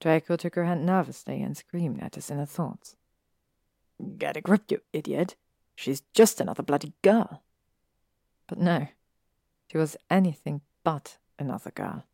Draco 0.00 0.36
took 0.36 0.54
her 0.54 0.64
hand 0.64 0.86
nervously 0.86 1.42
and 1.42 1.56
screamed 1.56 2.00
at 2.00 2.14
his 2.14 2.30
inner 2.30 2.46
thoughts. 2.46 2.94
Get 4.18 4.36
a 4.36 4.40
grip, 4.40 4.70
you 4.70 4.80
idiot. 4.92 5.34
She's 5.74 6.04
just 6.14 6.40
another 6.40 6.62
bloody 6.62 6.92
girl. 7.02 7.42
But 8.46 8.58
no, 8.58 8.86
she 9.66 9.78
was 9.78 9.96
anything 10.08 10.60
but 10.84 11.18
another 11.40 11.72
girl. 11.72 12.04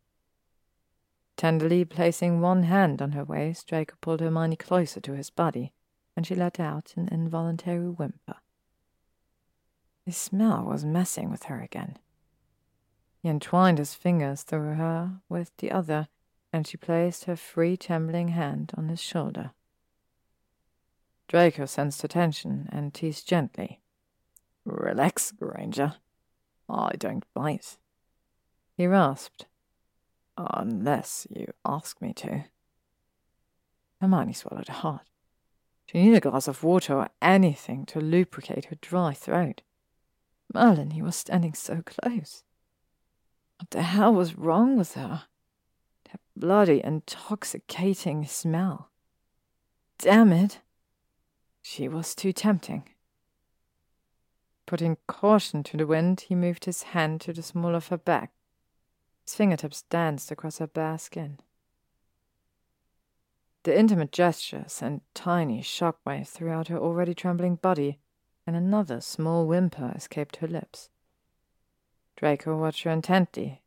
Tenderly 1.37 1.85
placing 1.85 2.41
one 2.41 2.63
hand 2.63 3.03
on 3.03 3.13
her 3.13 3.25
waist, 3.25 3.67
Draco 3.67 3.97
pulled 4.01 4.21
Hermione 4.21 4.57
closer 4.57 5.01
to 5.01 5.13
his 5.13 5.29
body, 5.29 5.75
and 6.17 6.27
she 6.27 6.35
let 6.35 6.59
out 6.59 6.95
an 6.97 7.09
involuntary 7.13 7.91
whimper. 7.91 8.37
His 10.05 10.17
smell 10.17 10.65
was 10.65 10.85
messing 10.85 11.31
with 11.31 11.45
her 11.45 11.61
again. 11.61 11.99
He 13.23 13.29
entwined 13.29 13.79
his 13.79 13.95
fingers 13.95 14.43
through 14.43 14.75
her 14.75 15.21
with 15.29 15.57
the 15.57 15.71
other, 15.71 16.09
and 16.53 16.67
she 16.67 16.77
placed 16.77 17.25
her 17.25 17.37
free, 17.37 17.77
trembling 17.77 18.29
hand 18.29 18.73
on 18.77 18.89
his 18.89 19.01
shoulder. 19.01 19.53
Draco 21.27 21.65
sensed 21.65 22.03
her 22.03 22.09
tension 22.09 22.69
and 22.71 22.93
teased 22.93 23.27
gently. 23.27 23.81
Relax, 24.67 25.33
Granger. 25.33 25.95
I 26.69 26.93
don't 26.99 27.25
bite. 27.33 27.79
He 28.77 28.87
rasped. 28.87 29.47
Unless 30.37 31.27
you 31.31 31.53
ask 31.65 32.01
me 32.03 32.13
to. 32.15 32.45
Hermione 34.01 34.33
swallowed 34.35 34.69
hard. 34.69 35.01
She 35.87 36.03
needed 36.03 36.19
a 36.19 36.31
glass 36.31 36.49
of 36.49 36.63
water 36.63 36.95
or 36.95 37.09
anything 37.23 37.87
to 37.87 38.01
lubricate 38.01 38.67
her 38.67 38.77
dry 38.81 39.15
throat. 39.15 39.63
Merlin, 40.53 40.91
he 40.91 41.03
was 41.03 41.17
standing 41.17 41.55
so 41.55 41.83
close. 41.83 42.45
What 43.59 43.71
the 43.71 43.83
hell 43.83 44.13
was 44.13 44.37
wrong 44.37 44.77
with 44.77 44.95
her? 44.95 45.25
That 46.11 46.21
bloody, 46.37 46.83
intoxicating 46.83 48.27
smell. 48.27 48.91
Damn 49.99 50.33
it. 50.33 50.61
She 51.63 51.89
was 51.89 52.15
too 52.15 52.33
tempting. 52.33 52.89
Putting 54.67 54.97
caution 55.07 55.63
to 55.65 55.77
the 55.77 55.87
wind, 55.87 56.23
he 56.23 56.35
moved 56.35 56.65
his 56.65 56.85
hand 56.85 57.21
to 57.23 57.33
the 57.33 57.43
small 57.43 57.75
of 57.75 57.89
her 57.89 57.99
back. 57.99 58.33
His 59.25 59.35
fingertips 59.35 59.83
danced 59.83 60.31
across 60.31 60.59
her 60.59 60.67
bare 60.67 60.99
skin. 60.99 61.39
The 63.63 63.79
intimate 63.79 64.13
gestures 64.13 64.73
sent 64.73 65.03
tiny 65.15 65.63
shockwaves 65.63 66.29
throughout 66.29 66.69
her 66.69 66.79
already 66.79 67.15
trembling 67.15 67.57
body, 67.57 67.99
and 68.47 68.57
another 68.57 69.01
small 69.01 69.47
whimper 69.47 69.93
escaped 69.95 70.37
her 70.37 70.49
lips. 70.49 70.91
Draco 72.17 72.57
watched 72.57 72.83
her 72.83 72.91
intently. 72.91 73.63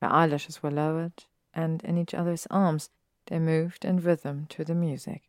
Her 0.00 0.08
eyelashes 0.12 0.62
were 0.62 0.70
lowered, 0.70 1.24
and 1.54 1.82
in 1.84 1.98
each 1.98 2.14
other's 2.14 2.46
arms 2.50 2.90
they 3.26 3.38
moved 3.38 3.84
in 3.84 4.00
rhythm 4.00 4.46
to 4.50 4.64
the 4.64 4.74
music. 4.74 5.22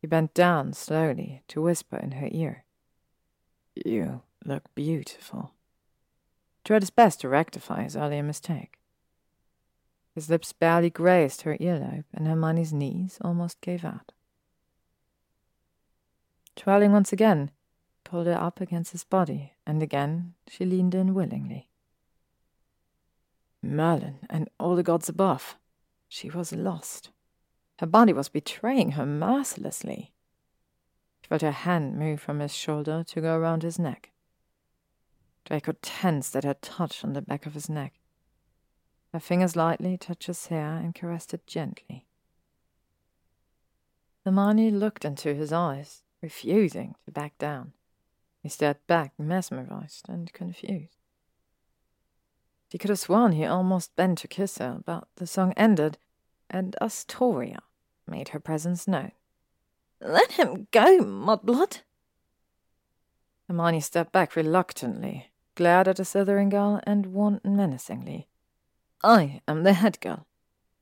He 0.00 0.06
bent 0.06 0.32
down 0.32 0.72
slowly 0.72 1.42
to 1.48 1.60
whisper 1.60 1.96
in 1.96 2.12
her 2.12 2.28
ear. 2.30 2.64
You 3.74 4.22
look 4.44 4.74
beautiful. 4.74 5.52
Tried 6.64 6.82
his 6.82 6.90
best 6.90 7.20
to 7.20 7.28
rectify 7.28 7.82
his 7.82 7.96
earlier 7.96 8.22
mistake. 8.22 8.78
His 10.14 10.30
lips 10.30 10.52
barely 10.52 10.90
grazed 10.90 11.42
her 11.42 11.56
earlobe, 11.60 12.04
and 12.12 12.26
Hermione's 12.26 12.72
knees 12.72 13.18
almost 13.20 13.60
gave 13.60 13.84
out. 13.84 14.12
Twirling 16.60 16.92
once 16.92 17.10
again, 17.10 17.52
pulled 18.04 18.26
her 18.26 18.34
up 18.34 18.60
against 18.60 18.92
his 18.92 19.02
body, 19.02 19.54
and 19.66 19.82
again 19.82 20.34
she 20.46 20.66
leaned 20.66 20.94
in 20.94 21.14
willingly. 21.14 21.70
Merlin 23.62 24.18
and 24.28 24.50
all 24.60 24.76
the 24.76 24.82
gods 24.82 25.08
above. 25.08 25.56
She 26.06 26.28
was 26.28 26.52
lost. 26.52 27.08
Her 27.78 27.86
body 27.86 28.12
was 28.12 28.28
betraying 28.28 28.90
her 28.90 29.06
mercilessly 29.06 30.12
She 31.22 31.28
felt 31.28 31.40
her 31.40 31.50
hand 31.50 31.98
move 31.98 32.20
from 32.20 32.40
his 32.40 32.54
shoulder 32.54 33.04
to 33.04 33.20
go 33.22 33.38
around 33.38 33.62
his 33.62 33.78
neck. 33.78 34.10
Draco 35.46 35.72
tensed 35.80 36.36
at 36.36 36.44
her 36.44 36.58
touch 36.60 37.02
on 37.02 37.14
the 37.14 37.22
back 37.22 37.46
of 37.46 37.54
his 37.54 37.70
neck. 37.70 38.00
Her 39.14 39.20
fingers 39.20 39.56
lightly 39.56 39.96
touched 39.96 40.26
his 40.26 40.48
hair 40.48 40.76
and 40.76 40.94
caressed 40.94 41.32
it 41.32 41.46
gently. 41.46 42.06
Hermione 44.26 44.70
looked 44.70 45.06
into 45.06 45.32
his 45.32 45.54
eyes, 45.54 46.02
refusing 46.22 46.94
to 47.04 47.10
back 47.10 47.36
down. 47.38 47.72
He 48.42 48.48
stared 48.48 48.78
back, 48.86 49.12
mesmerized 49.18 50.08
and 50.08 50.32
confused. 50.32 50.96
She 52.70 52.78
could 52.78 52.90
have 52.90 52.98
sworn 52.98 53.32
he 53.32 53.44
almost 53.44 53.96
bent 53.96 54.18
to 54.18 54.28
kiss 54.28 54.58
her, 54.58 54.80
but 54.84 55.08
the 55.16 55.26
song 55.26 55.52
ended, 55.56 55.98
and 56.48 56.76
Astoria 56.80 57.60
made 58.06 58.28
her 58.28 58.40
presence 58.40 58.86
known. 58.86 59.12
Let 60.00 60.32
him 60.32 60.68
go, 60.70 61.00
Mudblood. 61.00 61.80
Hermione 63.48 63.80
stepped 63.80 64.12
back 64.12 64.36
reluctantly, 64.36 65.32
glared 65.56 65.88
at 65.88 65.96
the 65.96 66.04
Slytherin 66.04 66.50
girl, 66.50 66.80
and 66.84 67.06
warned 67.06 67.40
menacingly. 67.44 68.28
I 69.02 69.40
am 69.48 69.64
the 69.64 69.72
head 69.72 70.00
girl, 70.00 70.26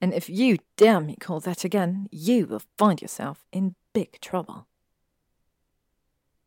and 0.00 0.12
if 0.12 0.28
you 0.28 0.58
dare 0.76 1.00
me 1.00 1.16
call 1.16 1.40
that 1.40 1.64
again, 1.64 2.08
you 2.12 2.46
will 2.46 2.62
find 2.76 3.00
yourself 3.00 3.46
in 3.52 3.74
big 3.92 4.20
trouble. 4.20 4.66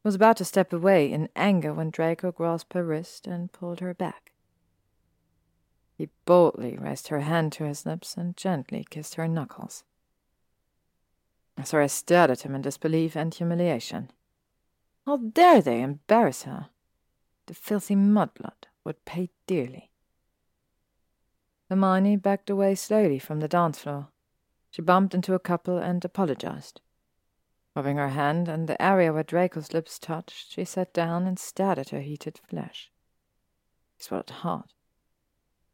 Was 0.03 0.15
about 0.15 0.37
to 0.37 0.45
step 0.45 0.73
away 0.73 1.11
in 1.11 1.29
anger 1.35 1.73
when 1.73 1.91
Draco 1.91 2.31
grasped 2.31 2.73
her 2.73 2.83
wrist 2.83 3.27
and 3.27 3.51
pulled 3.51 3.81
her 3.81 3.93
back. 3.93 4.31
He 5.95 6.09
boldly 6.25 6.75
raised 6.75 7.09
her 7.09 7.19
hand 7.19 7.51
to 7.53 7.65
his 7.65 7.85
lips 7.85 8.17
and 8.17 8.35
gently 8.35 8.85
kissed 8.89 9.15
her 9.15 9.27
knuckles. 9.27 9.83
Sorry, 11.63 11.87
stared 11.87 12.31
at 12.31 12.41
him 12.41 12.55
in 12.55 12.63
disbelief 12.63 13.15
and 13.15 13.31
humiliation. 13.31 14.09
How 15.05 15.17
dare 15.17 15.61
they 15.61 15.81
embarrass 15.81 16.43
her? 16.43 16.69
The 17.45 17.53
filthy 17.53 17.95
mudblood 17.95 18.67
would 18.83 19.05
pay 19.05 19.29
dearly. 19.45 19.91
Hermione 21.69 22.15
backed 22.15 22.49
away 22.49 22.75
slowly 22.75 23.19
from 23.19 23.39
the 23.39 23.47
dance 23.47 23.79
floor. 23.79 24.07
She 24.71 24.81
bumped 24.81 25.13
into 25.13 25.33
a 25.33 25.39
couple 25.39 25.77
and 25.77 26.03
apologized. 26.03 26.81
Rubbing 27.75 27.97
her 27.97 28.09
hand 28.09 28.49
in 28.49 28.65
the 28.65 28.81
area 28.81 29.13
where 29.13 29.23
Draco's 29.23 29.73
lips 29.73 29.97
touched, 29.97 30.51
she 30.51 30.65
sat 30.65 30.93
down 30.93 31.25
and 31.25 31.39
stared 31.39 31.79
at 31.79 31.89
her 31.89 32.01
heated 32.01 32.37
flesh. 32.37 32.91
She 33.97 34.03
swallowed 34.03 34.29
hard. 34.29 34.73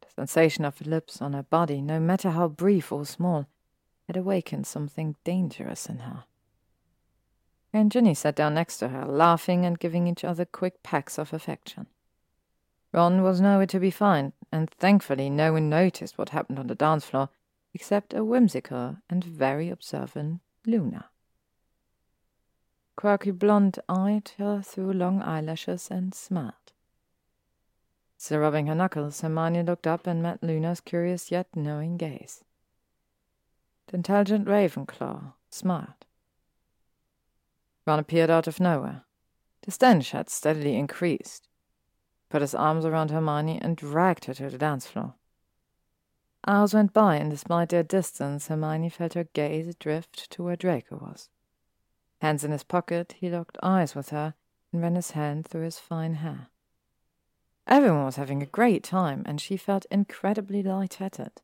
The 0.02 0.12
sensation 0.12 0.64
of 0.64 0.78
the 0.78 0.90
lips 0.90 1.22
on 1.22 1.34
her 1.34 1.44
body, 1.44 1.82
no 1.82 2.00
matter 2.00 2.32
how 2.32 2.50
brief 2.50 2.92
or 2.92 3.06
small, 3.06 3.48
had 4.06 4.16
awakened 4.16 4.68
something 4.68 5.16
dangerous 5.24 5.88
in 5.88 6.00
her. 6.00 6.26
and 7.74 7.92
Ginny 7.92 8.14
sat 8.14 8.36
down 8.36 8.54
next 8.54 8.78
to 8.78 8.90
her, 8.90 9.06
laughing 9.06 9.66
and 9.66 9.80
giving 9.80 10.08
each 10.08 10.24
other 10.24 10.46
quick 10.46 10.82
pecks 10.84 11.18
of 11.18 11.34
affection. 11.34 11.88
Ron 12.92 13.22
was 13.22 13.42
nowhere 13.42 13.68
to 13.68 13.80
be 13.80 13.92
found, 13.92 14.34
and 14.52 14.70
thankfully 14.70 15.30
no 15.30 15.54
one 15.54 15.70
noticed 15.70 16.18
what 16.18 16.30
happened 16.30 16.60
on 16.60 16.68
the 16.68 16.76
dance 16.76 17.06
floor 17.06 17.30
except 17.74 18.14
a 18.14 18.24
whimsical 18.24 18.98
and 19.10 19.24
very 19.24 19.70
observant 19.70 20.42
Luna. 20.66 21.10
Quirky 22.98 23.30
blonde 23.30 23.78
eyed 23.88 24.32
her 24.40 24.64
through 24.64 24.92
long 24.92 25.22
eyelashes 25.22 25.92
and 25.92 26.16
smiled. 26.16 26.74
Still 28.18 28.40
rubbing 28.40 28.66
her 28.66 28.74
knuckles, 28.74 29.22
Hermione 29.22 29.62
looked 29.62 29.86
up 29.86 30.08
and 30.08 30.24
met 30.24 30.42
Luna's 30.42 30.82
curious 30.82 31.30
yet 31.30 31.56
knowing 31.56 31.98
gaze. 31.98 32.44
The 33.88 33.98
intelligent 33.98 34.48
Ravenclaw 34.48 35.34
smiled. 35.52 36.08
Ron 37.86 38.00
appeared 38.00 38.32
out 38.32 38.48
of 38.48 38.60
nowhere. 38.60 39.04
The 39.62 39.72
stench 39.72 40.10
had 40.10 40.32
steadily 40.32 40.76
increased. 40.76 41.48
Put 42.30 42.42
his 42.42 42.56
arms 42.56 42.84
around 42.84 43.12
Hermione 43.12 43.62
and 43.62 43.78
dragged 43.78 44.26
her 44.26 44.34
to 44.34 44.50
the 44.50 44.58
dance 44.58 44.88
floor. 44.88 45.14
Hours 46.48 46.74
went 46.74 46.94
by, 46.94 47.18
and 47.18 47.30
despite 47.30 47.70
their 47.70 47.84
distance, 47.84 48.48
Hermione 48.48 48.90
felt 48.90 49.14
her 49.14 49.26
gaze 49.34 49.76
drift 49.76 50.32
to 50.32 50.44
where 50.44 50.56
Draco 50.56 50.98
was. 50.98 51.30
Hands 52.22 52.44
in 52.44 52.52
his 52.52 52.64
pocket, 52.64 53.16
he 53.20 53.30
locked 53.30 53.58
eyes 53.62 53.96
with 53.96 54.10
her 54.10 54.34
and 54.72 54.82
ran 54.82 54.96
his 54.96 55.12
hand 55.12 55.46
through 55.46 55.64
his 55.64 55.80
fine 55.80 56.16
hair. 56.16 56.48
Everyone 57.68 58.06
was 58.06 58.16
having 58.16 58.42
a 58.42 58.48
great 58.48 58.84
time, 58.84 59.24
and 59.26 59.42
she 59.42 59.58
felt 59.58 59.86
incredibly 59.92 60.64
light-headed. 60.64 61.42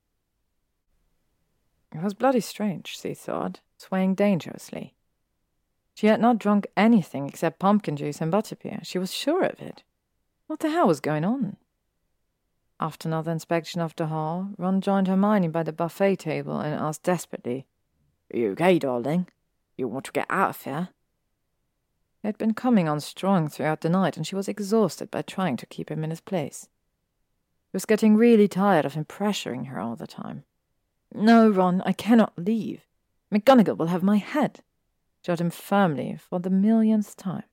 It 1.94 2.02
was 2.02 2.14
bloody 2.14 2.40
strange, 2.40 2.98
she 2.98 3.14
thought, 3.14 3.60
swaying 3.78 4.16
dangerously. 4.16 4.96
She 5.94 6.08
had 6.08 6.22
not 6.22 6.40
drunk 6.40 6.66
anything 6.76 7.28
except 7.28 7.60
pumpkin 7.60 7.96
juice 7.96 8.20
and 8.20 8.32
butterbeer. 8.32 8.80
She 8.84 8.98
was 8.98 9.14
sure 9.14 9.44
of 9.44 9.62
it. 9.62 9.84
What 10.48 10.60
the 10.60 10.72
hell 10.72 10.88
was 10.88 11.00
going 11.00 11.24
on? 11.24 11.58
After 12.80 13.08
another 13.08 13.32
inspection 13.32 13.80
of 13.80 13.96
the 13.96 14.08
hall, 14.08 14.50
Ron 14.58 14.82
joined 14.82 15.08
Hermione 15.08 15.50
by 15.50 15.64
the 15.64 15.72
buffet 15.72 16.16
table 16.18 16.60
and 16.60 16.74
asked 16.74 17.04
desperately, 17.04 17.68
Are 18.34 18.38
you 18.38 18.52
okay, 18.52 18.80
darling? 18.80 19.28
You 19.76 19.88
want 19.88 20.06
to 20.06 20.12
get 20.12 20.28
out 20.30 20.50
of 20.50 20.62
here? 20.62 20.90
He 22.22 22.28
had 22.28 22.38
been 22.38 22.54
coming 22.54 22.88
on 22.88 23.00
strong 23.00 23.50
throughout 23.50 23.82
the 23.82 23.90
night, 23.90 24.16
and 24.16 24.26
she 24.26 24.36
was 24.36 24.48
exhausted 24.48 25.12
by 25.12 25.22
trying 25.24 25.58
to 25.58 25.66
keep 25.66 25.90
him 25.90 26.04
in 26.04 26.10
his 26.10 26.22
place. 26.22 26.70
He 27.72 27.76
was 27.76 27.86
getting 27.86 28.16
really 28.16 28.48
tired 28.48 28.86
of 28.86 28.94
him 28.94 29.06
pressuring 29.06 29.68
her 29.68 29.80
all 29.80 29.96
the 29.96 30.08
time. 30.08 30.44
No, 31.14 31.50
Ron, 31.50 31.82
I 31.86 31.92
cannot 31.92 32.34
leave. 32.38 32.88
McGonagall 33.34 33.78
will 33.78 33.88
have 33.88 34.04
my 34.04 34.18
head. 34.18 34.62
Shot 35.26 35.42
him 35.42 35.50
firmly 35.50 36.18
for 36.18 36.40
the 36.40 36.50
millionth 36.50 37.16
time. 37.16 37.44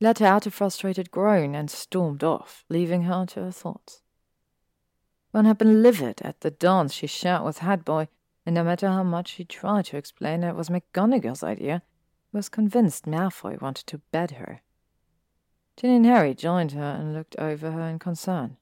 let 0.00 0.18
her 0.18 0.26
out 0.26 0.46
a 0.46 0.50
frustrated 0.50 1.10
groan 1.10 1.54
and 1.54 1.70
stormed 1.70 2.22
off, 2.22 2.64
leaving 2.68 3.02
her 3.04 3.24
to 3.26 3.44
her 3.44 3.50
thoughts. 3.50 4.02
One 5.30 5.46
had 5.46 5.58
been 5.58 5.82
livid 5.82 6.20
at 6.22 6.40
the 6.40 6.50
dance 6.50 6.92
she 6.92 7.06
shared 7.06 7.44
with 7.44 7.58
Headboy, 7.58 8.08
and 8.46 8.54
no 8.54 8.62
matter 8.62 8.86
how 8.88 9.02
much 9.02 9.34
she 9.34 9.44
tried 9.44 9.86
to 9.86 9.96
explain 9.96 10.40
that 10.40 10.50
it 10.50 10.56
was 10.56 10.68
McGonagall's 10.68 11.42
idea, 11.42 11.82
was 12.32 12.48
convinced 12.48 13.04
Malfoy 13.04 13.60
wanted 13.60 13.86
to 13.88 13.98
bed 14.12 14.32
her. 14.32 14.62
Ginny 15.76 15.96
and 15.96 16.06
Harry 16.06 16.34
joined 16.34 16.72
her 16.72 16.96
and 16.98 17.12
looked 17.12 17.34
over 17.38 17.72
her 17.72 17.82
in 17.82 17.98
concern. 17.98 18.56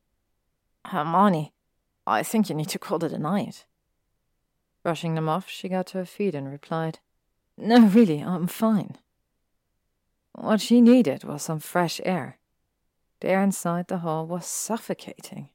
Hermione, 0.87 1.53
I 2.07 2.23
think 2.23 2.49
you 2.49 2.55
need 2.55 2.71
to 2.71 2.79
call 2.79 3.05
it 3.05 3.13
a 3.13 3.19
night. 3.19 3.67
Brushing 4.83 5.15
them 5.15 5.29
off, 5.29 5.49
she 5.49 5.69
got 5.69 5.87
to 5.89 5.99
her 5.99 6.05
feet 6.05 6.35
and 6.35 6.51
replied, 6.51 6.99
No, 7.57 7.87
really, 7.87 8.21
I'm 8.21 8.47
fine. 8.47 8.97
What 10.33 10.61
she 10.61 10.81
needed 10.81 11.25
was 11.25 11.43
some 11.43 11.61
fresh 11.61 12.01
air. 12.05 12.39
The 13.21 13.29
air 13.29 13.43
inside 13.43 13.89
the 13.89 13.99
hall 13.99 14.27
was 14.27 14.47
suffocating. 14.47 15.51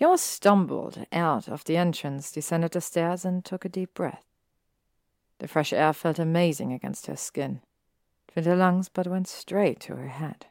Almost 0.00 0.24
stumbled 0.24 1.06
out 1.12 1.46
of 1.46 1.64
the 1.64 1.76
entrance, 1.76 2.32
descended 2.32 2.72
the 2.72 2.80
stairs, 2.80 3.24
and 3.24 3.44
took 3.44 3.64
a 3.64 3.68
deep 3.68 3.94
breath. 3.94 4.24
The 5.38 5.48
fresh 5.48 5.72
air 5.72 5.92
felt 5.92 6.18
amazing 6.18 6.72
against 6.72 7.06
her 7.06 7.16
skin. 7.16 7.60
Filled 8.32 8.46
her 8.46 8.56
lungs, 8.56 8.88
but 8.88 9.06
went 9.06 9.28
straight 9.28 9.78
to 9.80 9.96
her 9.96 10.08
head. 10.08 10.46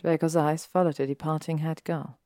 Draco's 0.00 0.36
eyes 0.36 0.64
followed 0.64 0.96
the 0.96 1.06
departing 1.06 1.58
head 1.58 1.82
girl. 1.84 2.18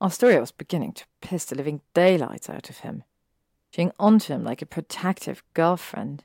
Astoria 0.00 0.40
was 0.40 0.52
beginning 0.52 0.92
to 0.92 1.04
piss 1.20 1.44
the 1.44 1.54
living 1.54 1.80
daylights 1.92 2.48
out 2.48 2.70
of 2.70 2.78
him, 2.78 3.04
being 3.74 3.92
onto 3.98 4.32
him 4.32 4.44
like 4.44 4.62
a 4.62 4.66
protective 4.66 5.42
girlfriend. 5.54 6.24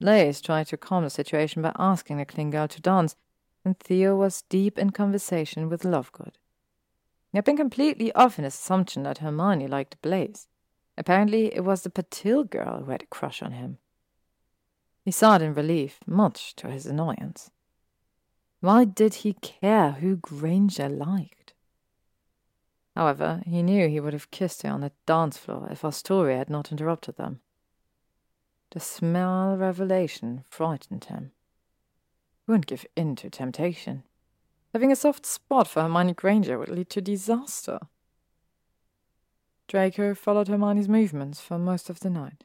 Blaise 0.00 0.40
tried 0.40 0.68
to 0.68 0.76
calm 0.76 1.04
the 1.04 1.10
situation 1.10 1.62
by 1.62 1.72
asking 1.78 2.18
the 2.18 2.24
Kling 2.24 2.50
girl 2.50 2.68
to 2.68 2.80
dance, 2.80 3.16
and 3.64 3.78
Theo 3.78 4.16
was 4.16 4.42
deep 4.42 4.78
in 4.78 4.90
conversation 4.90 5.68
with 5.68 5.82
Lovegood. 5.82 6.34
He 7.30 7.38
had 7.38 7.44
been 7.44 7.56
completely 7.56 8.12
off 8.12 8.38
in 8.38 8.44
his 8.44 8.54
assumption 8.54 9.02
that 9.02 9.18
Hermione 9.18 9.66
liked 9.66 10.00
Blaise. 10.00 10.48
Apparently, 10.96 11.54
it 11.54 11.64
was 11.64 11.82
the 11.82 11.90
Patil 11.90 12.48
girl 12.48 12.82
who 12.84 12.90
had 12.90 13.02
a 13.02 13.06
crush 13.06 13.42
on 13.42 13.52
him. 13.52 13.78
He 15.04 15.10
sighed 15.10 15.42
in 15.42 15.54
relief, 15.54 16.00
much 16.06 16.56
to 16.56 16.68
his 16.68 16.86
annoyance. 16.86 17.50
Why 18.60 18.84
did 18.84 19.14
he 19.14 19.34
care 19.34 19.92
who 19.92 20.16
Granger 20.16 20.88
liked? 20.88 21.54
However, 22.96 23.42
he 23.46 23.62
knew 23.62 23.88
he 23.88 24.00
would 24.00 24.12
have 24.12 24.32
kissed 24.32 24.62
her 24.62 24.70
on 24.70 24.80
the 24.80 24.90
dance 25.06 25.38
floor 25.38 25.68
if 25.70 25.84
Astoria 25.84 26.38
had 26.38 26.50
not 26.50 26.72
interrupted 26.72 27.16
them. 27.16 27.40
The 28.70 28.80
small 28.80 29.56
revelation 29.56 30.44
frightened 30.50 31.04
him. 31.04 31.30
He 32.44 32.50
wouldn't 32.50 32.66
give 32.66 32.84
in 32.96 33.14
to 33.16 33.30
temptation. 33.30 34.02
Having 34.78 34.92
a 34.92 34.94
soft 34.94 35.26
spot 35.26 35.66
for 35.66 35.82
Hermione 35.82 36.14
Granger 36.14 36.56
would 36.56 36.68
lead 36.68 36.88
to 36.90 37.00
disaster. 37.00 37.80
Draco 39.66 40.14
followed 40.14 40.46
Hermione's 40.46 40.88
movements 40.88 41.40
for 41.40 41.58
most 41.58 41.90
of 41.90 41.98
the 41.98 42.08
night. 42.08 42.44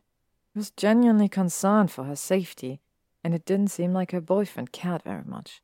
He 0.51 0.57
was 0.57 0.72
genuinely 0.72 1.30
concerned 1.30 1.91
for 1.91 2.05
her 2.05 2.15
safety, 2.15 2.81
and 3.23 3.35
it 3.35 3.45
didn't 3.45 3.68
seem 3.68 3.93
like 3.93 4.14
her 4.14 4.19
boyfriend 4.19 4.72
cared 4.72 5.03
very 5.03 5.22
much. 5.23 5.61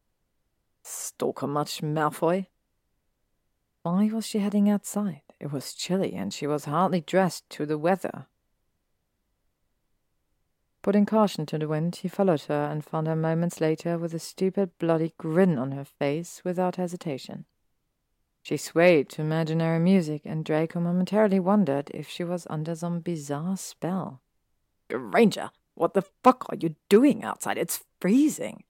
Stalker 0.84 1.48
much, 1.48 1.82
Malfoy? 1.82 2.46
Why 3.82 4.12
was 4.14 4.28
she 4.28 4.38
heading 4.38 4.70
outside? 4.70 5.24
It 5.40 5.52
was 5.52 5.74
chilly, 5.74 6.14
and 6.14 6.32
she 6.32 6.46
was 6.46 6.66
hardly 6.66 7.02
dressed 7.02 7.50
to 7.50 7.66
the 7.66 7.80
weather. 7.80 8.28
Putting 10.90 11.06
caution 11.06 11.46
to 11.46 11.60
the 11.60 11.68
wind, 11.68 11.98
he 11.98 12.08
followed 12.08 12.42
her 12.46 12.68
and 12.72 12.84
found 12.84 13.06
her 13.06 13.16
moments 13.16 13.62
later 13.62 13.96
with 14.00 14.12
a 14.16 14.18
stupid, 14.18 14.76
bloody 14.80 15.14
grin 15.20 15.60
on 15.60 15.74
her 15.74 15.86
face 15.86 16.42
without 16.44 16.78
hesitation. 16.78 17.46
She 18.42 18.58
swayed 18.58 19.08
to 19.10 19.22
imaginary 19.22 19.78
music, 19.78 20.24
and 20.26 20.44
Draco 20.44 20.80
momentarily 20.80 21.40
wondered 21.40 21.92
if 21.94 22.10
she 22.10 22.24
was 22.24 22.48
under 22.50 22.74
some 22.74 23.02
bizarre 23.02 23.56
spell. 23.56 24.24
Granger, 24.88 25.52
what 25.76 25.94
the 25.94 26.02
fuck 26.24 26.48
are 26.50 26.58
you 26.60 26.76
doing 26.90 27.24
outside? 27.24 27.60
It's 27.60 27.86
freezing. 28.02 28.64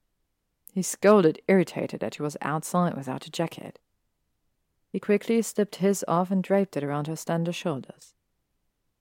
He 0.74 0.82
scolded, 0.82 1.42
irritated 1.48 2.02
that 2.02 2.16
she 2.16 2.22
was 2.22 2.36
outside 2.42 2.98
without 2.98 3.28
a 3.28 3.32
jacket. 3.32 3.80
He 4.92 5.00
quickly 5.00 5.42
slipped 5.42 5.78
his 5.78 6.04
off 6.06 6.32
and 6.32 6.44
draped 6.44 6.76
it 6.76 6.84
around 6.84 7.08
her 7.08 7.16
slender 7.16 7.54
shoulders. 7.54 8.14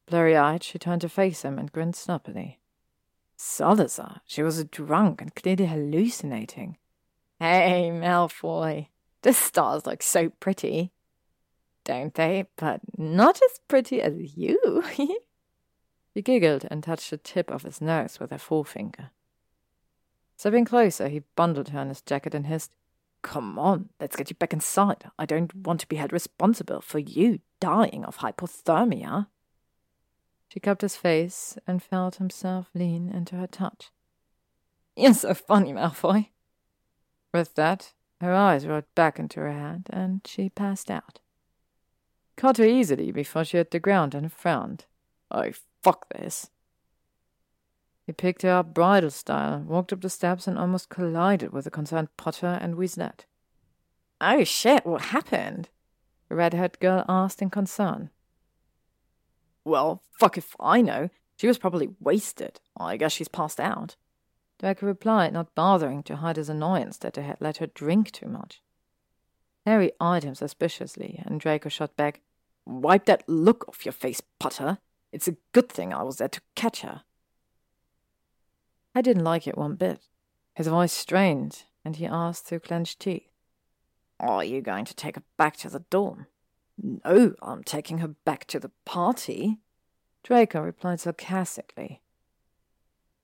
Blurry 0.06 0.36
eyed, 0.36 0.62
she 0.62 0.78
turned 0.78 1.00
to 1.00 1.08
face 1.08 1.42
him 1.42 1.58
and 1.58 1.72
grinned 1.72 1.96
snubbily. 1.96 2.58
Salazar, 3.40 4.20
she 4.26 4.42
was 4.42 4.64
drunk 4.64 5.22
and 5.22 5.32
clearly 5.32 5.66
hallucinating. 5.66 6.76
Hey, 7.38 7.88
Malfoy, 7.92 8.88
the 9.22 9.32
stars 9.32 9.86
look 9.86 10.02
so 10.02 10.30
pretty. 10.40 10.90
Don't 11.84 12.12
they? 12.14 12.46
But 12.56 12.80
not 12.98 13.36
as 13.36 13.60
pretty 13.68 14.02
as 14.02 14.36
you. 14.36 14.82
he 16.14 16.22
giggled 16.22 16.66
and 16.68 16.82
touched 16.82 17.10
the 17.10 17.16
tip 17.16 17.48
of 17.52 17.62
his 17.62 17.80
nose 17.80 18.18
with 18.18 18.32
her 18.32 18.38
forefinger. 18.38 19.10
Stepping 20.36 20.64
closer, 20.64 21.08
he 21.08 21.22
bundled 21.36 21.68
her 21.68 21.80
in 21.80 21.90
his 21.90 22.02
jacket 22.02 22.34
and 22.34 22.48
hissed, 22.48 22.74
Come 23.22 23.56
on, 23.56 23.90
let's 24.00 24.16
get 24.16 24.30
you 24.30 24.36
back 24.36 24.52
inside. 24.52 25.04
I 25.16 25.26
don't 25.26 25.54
want 25.54 25.78
to 25.80 25.88
be 25.88 25.96
held 25.96 26.12
responsible 26.12 26.80
for 26.80 26.98
you 26.98 27.38
dying 27.60 28.04
of 28.04 28.18
hypothermia. 28.18 29.28
She 30.48 30.60
cupped 30.60 30.82
his 30.82 30.96
face 30.96 31.58
and 31.66 31.82
felt 31.82 32.16
himself 32.16 32.70
lean 32.74 33.10
into 33.10 33.36
her 33.36 33.46
touch. 33.46 33.90
You're 34.96 35.14
so 35.14 35.34
funny, 35.34 35.72
Malfoy. 35.72 36.30
With 37.32 37.54
that, 37.54 37.92
her 38.20 38.32
eyes 38.32 38.66
rolled 38.66 38.92
back 38.94 39.18
into 39.18 39.40
her 39.40 39.52
head, 39.52 39.86
and 39.90 40.22
she 40.24 40.48
passed 40.48 40.90
out. 40.90 41.20
Caught 42.36 42.56
her 42.56 42.64
easily 42.64 43.12
before 43.12 43.44
she 43.44 43.58
hit 43.58 43.70
the 43.70 43.78
ground 43.78 44.14
and 44.14 44.32
frowned. 44.32 44.86
Oh, 45.30 45.52
fuck 45.82 46.08
this. 46.08 46.50
He 48.06 48.12
picked 48.12 48.42
her 48.42 48.50
up 48.50 48.72
bridal 48.72 49.10
style, 49.10 49.60
walked 49.60 49.92
up 49.92 50.00
the 50.00 50.08
steps, 50.08 50.46
and 50.46 50.58
almost 50.58 50.88
collided 50.88 51.52
with 51.52 51.64
the 51.64 51.70
concerned 51.70 52.08
Potter 52.16 52.58
and 52.60 52.74
Weaslette. 52.74 53.26
Oh 54.20 54.44
shit, 54.44 54.86
what 54.86 55.02
happened? 55.02 55.68
The 56.28 56.34
red-haired 56.34 56.80
girl 56.80 57.04
asked 57.08 57.42
in 57.42 57.50
concern. 57.50 58.10
Well, 59.64 60.02
fuck 60.18 60.38
if 60.38 60.54
I 60.58 60.80
know. 60.82 61.10
She 61.36 61.46
was 61.46 61.58
probably 61.58 61.90
wasted. 62.00 62.60
I 62.76 62.96
guess 62.96 63.12
she's 63.12 63.28
passed 63.28 63.60
out. 63.60 63.96
Draco 64.58 64.86
replied, 64.86 65.32
not 65.32 65.54
bothering 65.54 66.02
to 66.04 66.16
hide 66.16 66.36
his 66.36 66.48
annoyance 66.48 66.96
that 66.98 67.14
they 67.14 67.22
had 67.22 67.40
let 67.40 67.58
her 67.58 67.66
drink 67.66 68.10
too 68.10 68.26
much. 68.26 68.60
Harry 69.64 69.92
eyed 70.00 70.24
him 70.24 70.34
suspiciously, 70.34 71.22
and 71.24 71.40
Draco 71.40 71.68
shot 71.68 71.96
back, 71.96 72.22
Wipe 72.68 73.06
that 73.06 73.22
look 73.26 73.66
off 73.68 73.86
your 73.86 73.92
face, 73.92 74.20
Potter. 74.38 74.78
It's 75.10 75.28
a 75.28 75.36
good 75.52 75.70
thing 75.70 75.94
I 75.94 76.02
was 76.02 76.18
there 76.18 76.28
to 76.28 76.40
catch 76.54 76.82
her. 76.82 77.02
I 78.94 79.00
didn't 79.00 79.24
like 79.24 79.46
it 79.46 79.56
one 79.56 79.76
bit. 79.76 80.00
His 80.54 80.66
voice 80.66 80.92
strained, 80.92 81.64
and 81.84 81.96
he 81.96 82.04
asked 82.04 82.44
through 82.44 82.60
clenched 82.60 83.00
teeth. 83.00 83.28
Are 84.20 84.44
you 84.44 84.60
going 84.60 84.84
to 84.84 84.94
take 84.94 85.14
her 85.14 85.22
back 85.36 85.56
to 85.58 85.70
the 85.70 85.84
dorm? 85.90 86.26
No, 86.80 87.34
I'm 87.42 87.64
taking 87.64 87.98
her 87.98 88.08
back 88.08 88.46
to 88.46 88.60
the 88.60 88.70
party. 88.84 89.58
Draco 90.22 90.60
replied 90.60 91.00
sarcastically. 91.00 92.02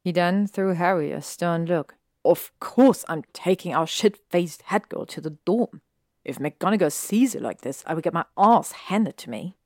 He 0.02 0.12
then 0.12 0.46
threw 0.46 0.74
Harry 0.74 1.12
a 1.12 1.22
stern 1.22 1.66
look. 1.66 1.94
Of 2.24 2.50
course 2.58 3.04
I'm 3.08 3.22
taking 3.32 3.74
our 3.74 3.86
shit-faced 3.86 4.62
head 4.62 4.88
girl 4.88 5.06
to 5.06 5.20
the 5.20 5.36
dorm. 5.44 5.82
If 6.24 6.38
McGonagall 6.38 6.92
sees 6.92 7.34
her 7.34 7.40
like 7.40 7.60
this, 7.60 7.84
I 7.86 7.94
will 7.94 8.00
get 8.00 8.14
my 8.14 8.24
ass 8.36 8.72
handed 8.72 9.16
to 9.18 9.30
me. 9.30 9.56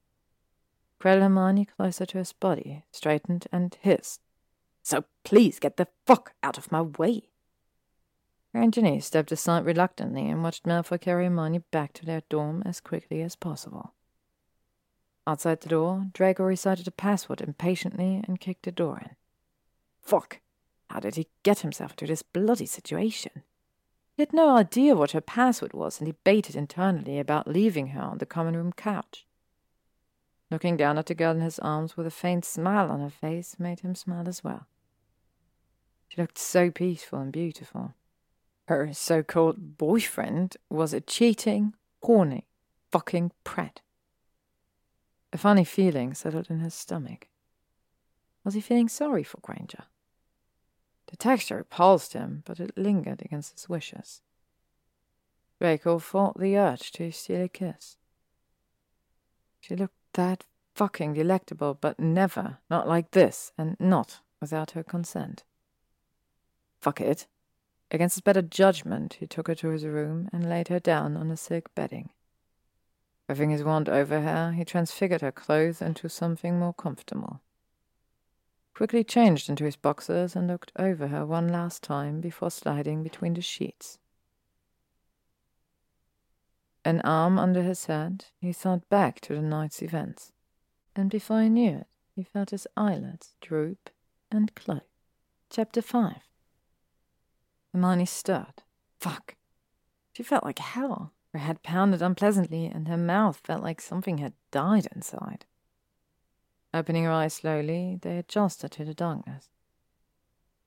Krell 1.01 1.21
Hermione 1.21 1.65
closer 1.65 2.05
to 2.07 2.19
his 2.19 2.33
body, 2.33 2.85
straightened 2.91 3.47
and 3.53 3.77
hissed. 3.81 4.21
So 4.83 5.05
please 5.23 5.59
get 5.59 5.77
the 5.77 5.89
fuck 6.07 6.33
out 6.43 6.59
of 6.59 6.73
my 6.73 6.83
way. 6.83 7.29
Ginny 8.71 9.01
stepped 9.01 9.33
aside 9.33 9.65
reluctantly 9.65 10.29
and 10.29 10.43
watched 10.43 10.67
Malfoy 10.67 11.01
carry 11.01 11.25
Hermione 11.25 11.61
back 11.71 11.93
to 11.95 12.05
their 12.05 12.23
dorm 12.29 12.63
as 12.67 12.81
quickly 12.81 13.23
as 13.23 13.37
possible. 13.37 13.95
Outside 15.27 15.61
the 15.61 15.69
door, 15.69 16.07
Draco 16.13 16.45
recited 16.45 16.89
a 16.89 16.91
password 16.91 17.41
impatiently 17.41 18.23
and 18.27 18.41
kicked 18.41 18.65
the 18.65 18.73
door 18.73 18.99
in. 19.03 19.11
Fuck! 20.01 20.41
How 20.91 21.01
did 21.01 21.17
he 21.17 21.29
get 21.43 21.61
himself 21.61 21.93
into 21.93 22.07
this 22.07 22.23
bloody 22.23 22.67
situation? 22.67 23.43
He 24.17 24.23
had 24.23 24.33
no 24.33 24.57
idea 24.57 24.97
what 24.97 25.13
her 25.13 25.21
password 25.21 25.75
was 25.75 26.01
and 26.01 26.07
debated 26.07 26.57
internally 26.57 27.19
about 27.19 27.47
leaving 27.47 27.89
her 27.89 28.01
on 28.01 28.19
the 28.19 28.27
common 28.27 28.57
room 28.57 28.73
couch. 28.73 29.27
Looking 30.51 30.77
down 30.77 30.97
at 30.99 31.07
the 31.07 31.15
girl 31.15 31.33
in 31.33 31.43
his 31.43 31.59
arms 31.59 31.97
with 31.97 32.07
a 32.07 32.11
faint 32.11 32.45
smile 32.45 32.91
on 32.91 33.01
her 33.01 33.11
face 33.11 33.57
made 33.59 33.81
him 33.81 33.95
smile 33.95 34.27
as 34.27 34.43
well. 34.43 34.67
She 36.09 36.21
looked 36.21 36.39
so 36.39 36.71
peaceful 36.71 37.21
and 37.21 37.31
beautiful. 37.31 37.95
Her 38.69 38.93
so 38.93 39.23
called 39.23 39.79
boyfriend 39.79 40.59
was 40.69 40.93
a 40.93 41.01
cheating, 41.01 41.73
horny, 42.03 42.47
fucking 42.93 43.33
prat. 43.43 43.81
A 45.33 45.39
funny 45.39 45.65
feeling 45.65 46.13
settled 46.13 46.51
in 46.51 46.61
his 46.61 46.75
stomach. 46.75 47.29
Was 48.45 48.53
he 48.53 48.61
feeling 48.61 48.91
sorry 48.91 49.23
for 49.23 49.41
Granger? 49.41 49.85
The 51.07 51.17
texture 51.17 51.57
repulsed 51.57 52.13
him, 52.13 52.43
but 52.45 52.61
it 52.61 52.77
lingered 52.77 53.23
against 53.23 53.53
his 53.53 53.71
wishes. 53.71 54.21
Draco 55.59 55.99
fought 55.99 56.39
the 56.39 56.59
urge 56.59 56.93
to 56.93 57.11
steal 57.11 57.45
a 57.45 57.49
kiss. 57.49 57.97
She 59.61 59.77
looked 59.77 59.97
that 60.13 60.45
fucking 60.75 61.15
delectable, 61.15 61.73
but 61.73 61.99
never, 61.99 62.59
not 62.69 62.87
like 62.87 63.13
this, 63.13 63.51
and 63.57 63.79
not 63.81 64.21
without 64.43 64.73
her 64.73 64.83
consent. 64.83 65.45
Fuck 66.83 67.01
it. 67.01 67.27
Against 67.91 68.17
his 68.17 68.23
better 68.23 68.43
judgment, 68.43 69.15
he 69.15 69.27
took 69.27 69.49
her 69.49 69.55
to 69.57 69.69
his 69.69 69.87
room 69.87 70.29
and 70.33 70.49
laid 70.49 70.69
her 70.69 70.79
down 70.79 71.17
on 71.17 71.29
the 71.29 71.37
silk 71.37 71.75
bedding. 71.75 72.11
Waving 73.29 73.51
his 73.51 73.65
wand 73.65 73.89
over 73.89 74.21
her, 74.21 74.53
he 74.53 74.65
transfigured 74.65 75.23
her 75.23 75.33
clothes 75.33 75.81
into 75.81 76.09
something 76.09 76.59
more 76.59 76.75
comfortable. 76.75 77.41
Quickly 78.75 79.05
changed 79.05 79.49
into 79.49 79.65
his 79.65 79.77
boxers 79.77 80.37
and 80.37 80.47
looked 80.47 80.73
over 80.77 81.09
her 81.09 81.27
one 81.27 81.49
last 81.49 81.83
time 81.83 82.21
before 82.21 82.51
sliding 82.51 83.03
between 83.03 83.35
the 83.35 83.43
sheets. 83.43 83.99
An 86.85 87.01
arm 87.03 87.39
under 87.39 87.63
his 87.63 87.87
head, 87.87 88.27
he 88.41 88.53
thought 88.53 88.89
back 88.89 89.21
to 89.23 89.35
the 89.35 89.43
night's 89.43 89.83
events, 89.83 90.33
and 90.95 91.11
before 91.11 91.43
he 91.43 91.49
knew 91.49 91.79
it, 91.79 91.87
he 92.15 92.23
felt 92.23 92.51
his 92.51 92.67
eyelids 92.77 93.35
droop 93.41 93.91
and 94.31 94.55
close. 94.55 94.81
Chapter 95.51 95.83
5 95.83 96.28
Hermione 97.73 98.07
stirred. 98.07 98.63
Fuck. 98.99 99.37
She 100.13 100.23
felt 100.23 100.45
like 100.45 100.59
hell. 100.59 101.13
Her 101.33 101.39
head 101.39 101.63
pounded 101.63 102.03
unpleasantly, 102.03 102.67
and 102.67 102.89
her 102.89 102.97
mouth 102.97 103.41
felt 103.45 103.63
like 103.63 103.81
something 103.81 104.19
had 104.19 104.33
died 104.51 104.89
inside. 104.95 105.45
Opening 106.73 107.05
her 107.05 107.13
eyes 107.13 107.35
slowly, 107.35 107.99
they 108.01 108.19
adjusted 108.19 108.73
to 108.73 108.85
the 108.85 108.95
darkness. 108.95 109.49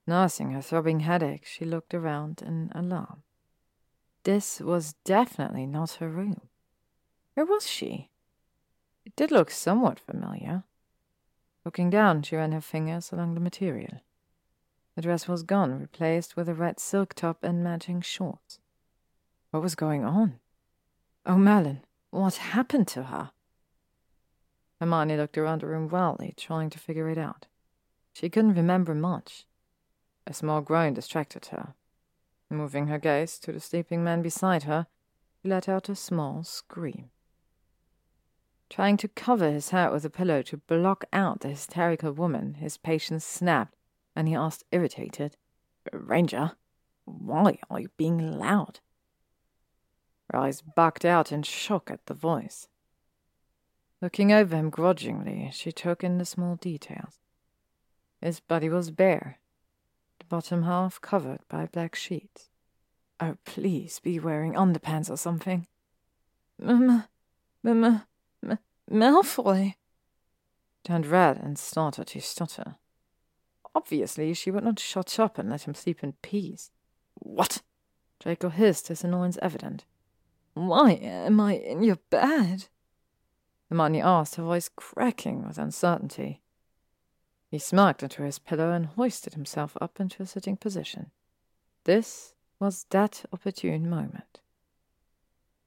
Nursing 0.07 0.51
her 0.51 0.61
throbbing 0.61 1.01
headache, 1.01 1.45
she 1.45 1.65
looked 1.65 1.93
around 1.93 2.41
in 2.41 2.71
alarm. 2.73 3.23
This 4.23 4.59
was 4.59 4.93
definitely 5.03 5.65
not 5.65 5.93
her 5.93 6.09
room. 6.09 6.41
Where 7.33 7.45
was 7.45 7.67
she? 7.67 8.09
It 9.05 9.15
did 9.15 9.31
look 9.31 9.49
somewhat 9.49 9.99
familiar. 9.99 10.63
Looking 11.65 11.89
down, 11.89 12.23
she 12.23 12.35
ran 12.35 12.51
her 12.51 12.61
fingers 12.61 13.11
along 13.11 13.33
the 13.33 13.39
material. 13.39 14.01
The 14.95 15.01
dress 15.01 15.27
was 15.27 15.43
gone, 15.43 15.79
replaced 15.79 16.35
with 16.35 16.49
a 16.49 16.53
red 16.53 16.79
silk 16.79 17.13
top 17.13 17.43
and 17.43 17.63
matching 17.63 18.01
shorts. 18.01 18.59
What 19.51 19.63
was 19.63 19.75
going 19.75 20.03
on? 20.03 20.39
Oh, 21.25 21.37
Merlin, 21.37 21.81
what 22.09 22.35
happened 22.35 22.87
to 22.89 23.03
her? 23.03 23.31
Hermione 24.79 25.15
looked 25.15 25.37
around 25.37 25.61
the 25.61 25.67
room 25.67 25.87
wildly, 25.87 26.33
trying 26.35 26.69
to 26.71 26.79
figure 26.79 27.09
it 27.09 27.17
out. 27.17 27.47
She 28.13 28.29
couldn't 28.29 28.55
remember 28.55 28.95
much. 28.95 29.45
A 30.27 30.33
small 30.33 30.61
groan 30.61 30.93
distracted 30.93 31.47
her. 31.47 31.75
Moving 32.49 32.87
her 32.87 32.97
gaze 32.97 33.39
to 33.39 33.51
the 33.51 33.59
sleeping 33.59 34.03
man 34.03 34.21
beside 34.21 34.63
her, 34.63 34.87
she 35.41 35.49
let 35.49 35.69
out 35.69 35.87
a 35.87 35.95
small 35.95 36.43
scream. 36.43 37.11
Trying 38.69 38.97
to 38.97 39.07
cover 39.07 39.51
his 39.51 39.69
head 39.69 39.91
with 39.91 40.03
a 40.03 40.09
pillow 40.09 40.41
to 40.43 40.57
block 40.57 41.05
out 41.13 41.41
the 41.41 41.49
hysterical 41.49 42.11
woman, 42.11 42.55
his 42.55 42.77
patience 42.77 43.23
snapped, 43.23 43.75
and 44.15 44.27
he 44.27 44.35
asked, 44.35 44.63
irritated, 44.71 45.37
Granger, 45.91 46.51
why 47.05 47.59
are 47.69 47.79
you 47.79 47.89
being 47.97 48.37
loud? 48.37 48.79
Eyes 50.33 50.61
bugged 50.61 51.05
out 51.05 51.31
in 51.31 51.43
shock 51.43 51.91
at 51.91 52.05
the 52.05 52.13
voice. 52.13 52.67
Looking 54.01 54.31
over 54.31 54.55
him 54.55 54.69
grudgingly, 54.69 55.49
she 55.53 55.71
took 55.71 56.03
in 56.03 56.17
the 56.17 56.25
small 56.25 56.55
details. 56.55 57.19
His 58.21 58.39
body 58.39 58.69
was 58.69 58.91
bare, 58.91 59.39
the 60.19 60.25
bottom 60.25 60.63
half 60.63 61.01
covered 61.01 61.41
by 61.49 61.65
black 61.65 61.95
sheets. 61.95 62.49
Oh, 63.19 63.37
please 63.45 63.99
be 63.99 64.19
wearing 64.19 64.53
underpants 64.53 65.09
or 65.09 65.17
something. 65.17 65.67
M- 66.61 67.03
m- 67.65 68.01
m- 68.43 68.59
Malfoy 68.89 69.75
turned 70.83 71.05
red 71.05 71.37
and 71.37 71.57
started 71.57 72.07
to 72.07 72.21
stutter. 72.21 72.75
Obviously, 73.73 74.33
she 74.33 74.51
would 74.51 74.63
not 74.63 74.79
shut 74.79 75.19
up 75.19 75.37
and 75.37 75.49
let 75.49 75.67
him 75.67 75.75
sleep 75.75 76.03
in 76.03 76.13
peace. 76.21 76.71
What? 77.15 77.61
Draco 78.19 78.49
hissed, 78.49 78.89
his 78.89 79.03
annoyance 79.03 79.37
evident. 79.41 79.85
Why 80.53 80.91
am 80.91 81.39
I 81.39 81.53
in 81.53 81.81
your 81.83 81.97
bed? 82.09 82.65
Hermione 83.69 84.01
asked, 84.01 84.35
her 84.35 84.43
voice 84.43 84.69
cracking 84.75 85.47
with 85.47 85.57
uncertainty. 85.57 86.41
He 87.49 87.57
smirked 87.57 88.03
into 88.03 88.23
his 88.23 88.39
pillow 88.39 88.71
and 88.71 88.85
hoisted 88.85 89.33
himself 89.33 89.77
up 89.79 89.99
into 89.99 90.21
a 90.21 90.25
sitting 90.25 90.57
position. 90.57 91.11
This 91.85 92.33
was 92.59 92.85
that 92.89 93.25
opportune 93.33 93.89
moment. 93.89 94.39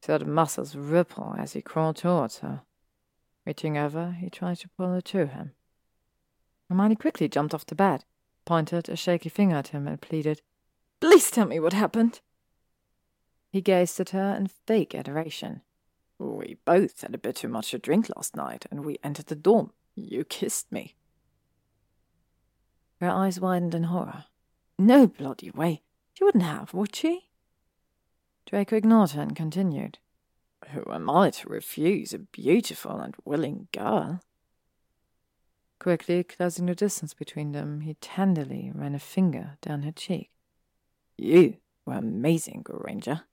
He 0.01 0.06
saw 0.06 0.18
the 0.18 0.26
muscles 0.26 0.76
ripple 0.76 1.35
as 1.39 1.55
he 1.55 1.62
crawled 1.62 1.97
towards 1.97 2.39
her. 2.39 2.62
Reaching 3.47 3.76
over, 3.76 4.12
he 4.12 4.31
tried 4.31 4.59
to 4.59 4.68
pull 4.70 4.93
her 4.93 5.01
to 5.01 5.26
him. 5.26 5.52
Hermione 6.69 6.97
quickly 6.97 7.28
jumped 7.28 7.55
off 7.55 7.66
the 7.66 7.74
bed, 7.74 8.05
pointed 8.45 8.89
a 8.89 8.97
shaky 8.97 9.28
finger 9.28 9.57
at 9.57 9.69
him, 9.69 9.86
and 9.86 10.01
pleaded, 10.01 10.43
Please 11.01 11.31
tell 11.31 11.47
me 11.47 11.61
what 11.61 11.73
happened. 11.73 12.20
He 13.51 13.61
gazed 13.61 14.01
at 14.01 14.11
her 14.11 14.35
in 14.35 14.49
fake 14.49 14.95
adoration. 14.95 15.62
We 16.19 16.59
both 16.65 17.03
had 17.03 17.15
a 17.15 17.19
bit 17.19 17.36
too 17.36 17.49
much 17.49 17.70
to 17.70 17.78
drink 17.78 18.09
last 18.16 18.35
night, 18.36 18.66
and 18.70 18.85
we 18.85 18.99
entered 19.03 19.27
the 19.27 19.35
dorm. 19.35 19.73
You 19.95 20.24
kissed 20.24 20.73
me. 20.73 20.95
Her 23.01 23.11
eyes 23.11 23.39
widened 23.39 23.74
in 23.74 23.85
horror. 23.85 24.24
No 24.78 25.07
bloody 25.07 25.51
way. 25.51 25.82
She 26.15 26.24
wouldn't 26.24 26.45
have, 26.45 26.73
would 26.73 26.95
she? 26.95 27.28
Draco 28.47 28.77
ignored 28.77 29.11
her 29.11 29.23
and 29.23 29.36
continued. 29.36 29.99
Who 30.70 30.85
am 30.91 31.11
I 31.11 31.31
to 31.31 31.49
refuse 31.49 32.12
a 32.12 32.19
beautiful 32.19 32.99
and 33.01 33.15
willing 33.24 33.69
girl? 33.73 34.20
Quickly 35.85 36.24
closing 36.24 36.65
the 36.65 36.74
distance 36.74 37.12
between 37.12 37.52
them, 37.52 37.82
he 37.82 37.93
tenderly 38.01 38.73
ran 38.74 38.94
a 38.94 38.98
finger 38.98 39.59
down 39.61 39.82
her 39.82 39.93
cheek. 39.93 40.31
You 41.19 41.59
were 41.85 41.97
amazing, 41.97 42.62
Granger. 42.62 43.24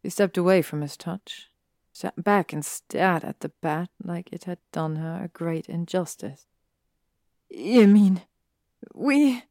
He 0.00 0.10
stepped 0.10 0.38
away 0.38 0.62
from 0.62 0.80
his 0.80 0.96
touch, 0.96 1.50
sat 1.92 2.22
back 2.22 2.52
and 2.52 2.64
stared 2.64 3.24
at 3.24 3.40
the 3.40 3.48
bat 3.48 3.90
like 4.00 4.32
it 4.32 4.44
had 4.44 4.58
done 4.70 4.94
her 4.94 5.24
a 5.24 5.26
great 5.36 5.68
injustice. 5.68 6.46
You 7.50 7.88
mean 7.88 8.22
we. 8.94 9.42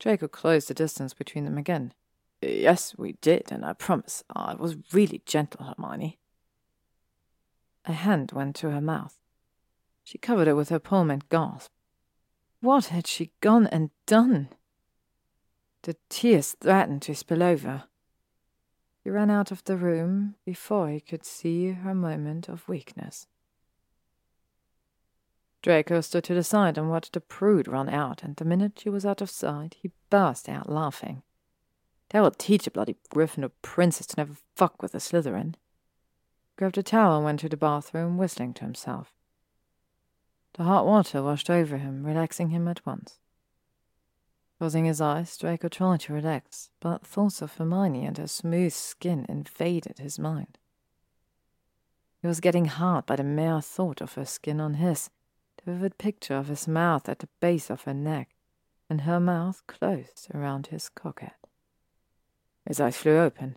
Draco 0.00 0.26
closed 0.26 0.66
the 0.66 0.74
distance 0.74 1.14
between 1.14 1.44
them 1.44 1.56
again. 1.56 1.94
Yes, 2.40 2.98
we 2.98 3.12
did, 3.20 3.52
and 3.52 3.64
I 3.64 3.74
promise 3.74 4.24
I 4.34 4.56
was 4.56 4.74
really 4.92 5.22
gentle, 5.24 5.66
Hermione. 5.66 6.18
A 7.84 7.92
hand 7.92 8.32
went 8.32 8.56
to 8.56 8.70
her 8.72 8.80
mouth. 8.80 9.21
She 10.04 10.18
covered 10.18 10.48
it 10.48 10.54
with 10.54 10.68
her 10.68 10.78
palm 10.78 11.10
and 11.10 11.28
gasped. 11.28 11.74
What 12.60 12.86
had 12.86 13.06
she 13.06 13.32
gone 13.40 13.66
and 13.66 13.90
done? 14.06 14.50
The 15.82 15.96
tears 16.08 16.56
threatened 16.60 17.02
to 17.02 17.14
spill 17.14 17.42
over. 17.42 17.84
He 19.02 19.10
ran 19.10 19.30
out 19.30 19.50
of 19.50 19.64
the 19.64 19.76
room 19.76 20.36
before 20.44 20.88
he 20.88 21.00
could 21.00 21.24
see 21.24 21.72
her 21.72 21.94
moment 21.94 22.48
of 22.48 22.68
weakness. 22.68 23.26
Draco 25.60 26.00
stood 26.00 26.24
to 26.24 26.34
the 26.34 26.44
side 26.44 26.76
and 26.76 26.90
watched 26.90 27.12
the 27.12 27.20
prude 27.20 27.68
run 27.68 27.88
out, 27.88 28.22
and 28.22 28.34
the 28.36 28.44
minute 28.44 28.80
she 28.80 28.90
was 28.90 29.06
out 29.06 29.20
of 29.20 29.30
sight, 29.30 29.76
he 29.80 29.92
burst 30.10 30.48
out 30.48 30.68
laughing. 30.68 31.22
That 32.10 32.20
will 32.20 32.32
teach 32.32 32.66
a 32.66 32.70
bloody 32.70 32.96
Gryffindor 33.12 33.52
princess 33.62 34.06
to 34.08 34.14
never 34.18 34.34
fuck 34.54 34.82
with 34.82 34.94
a 34.94 34.98
Slytherin. 34.98 35.54
Grabbed 36.56 36.78
a 36.78 36.82
towel 36.82 37.16
and 37.16 37.24
went 37.24 37.40
to 37.40 37.48
the 37.48 37.56
bathroom, 37.56 38.18
whistling 38.18 38.54
to 38.54 38.64
himself. 38.64 39.12
The 40.54 40.64
hot 40.64 40.86
water 40.86 41.22
washed 41.22 41.48
over 41.48 41.78
him, 41.78 42.04
relaxing 42.04 42.50
him 42.50 42.68
at 42.68 42.84
once. 42.84 43.18
Closing 44.58 44.84
his 44.84 45.00
eyes, 45.00 45.36
Draco 45.36 45.68
tried 45.68 46.00
to 46.00 46.12
relax, 46.12 46.70
but 46.78 47.06
thoughts 47.06 47.42
of 47.42 47.54
Hermione 47.54 48.06
and 48.06 48.18
her 48.18 48.28
smooth 48.28 48.72
skin 48.72 49.26
invaded 49.28 49.98
his 49.98 50.18
mind. 50.18 50.58
He 52.20 52.28
was 52.28 52.40
getting 52.40 52.66
hard 52.66 53.06
by 53.06 53.16
the 53.16 53.24
mere 53.24 53.60
thought 53.60 54.00
of 54.00 54.14
her 54.14 54.24
skin 54.24 54.60
on 54.60 54.74
his, 54.74 55.10
the 55.56 55.72
vivid 55.72 55.98
picture 55.98 56.36
of 56.36 56.48
his 56.48 56.68
mouth 56.68 57.08
at 57.08 57.18
the 57.20 57.28
base 57.40 57.70
of 57.70 57.82
her 57.82 57.94
neck, 57.94 58.34
and 58.88 59.00
her 59.00 59.18
mouth 59.18 59.66
closed 59.66 60.28
around 60.34 60.68
his 60.68 60.88
cockhead. 60.88 61.32
His 62.66 62.78
eyes 62.78 62.96
flew 62.96 63.18
open. 63.18 63.56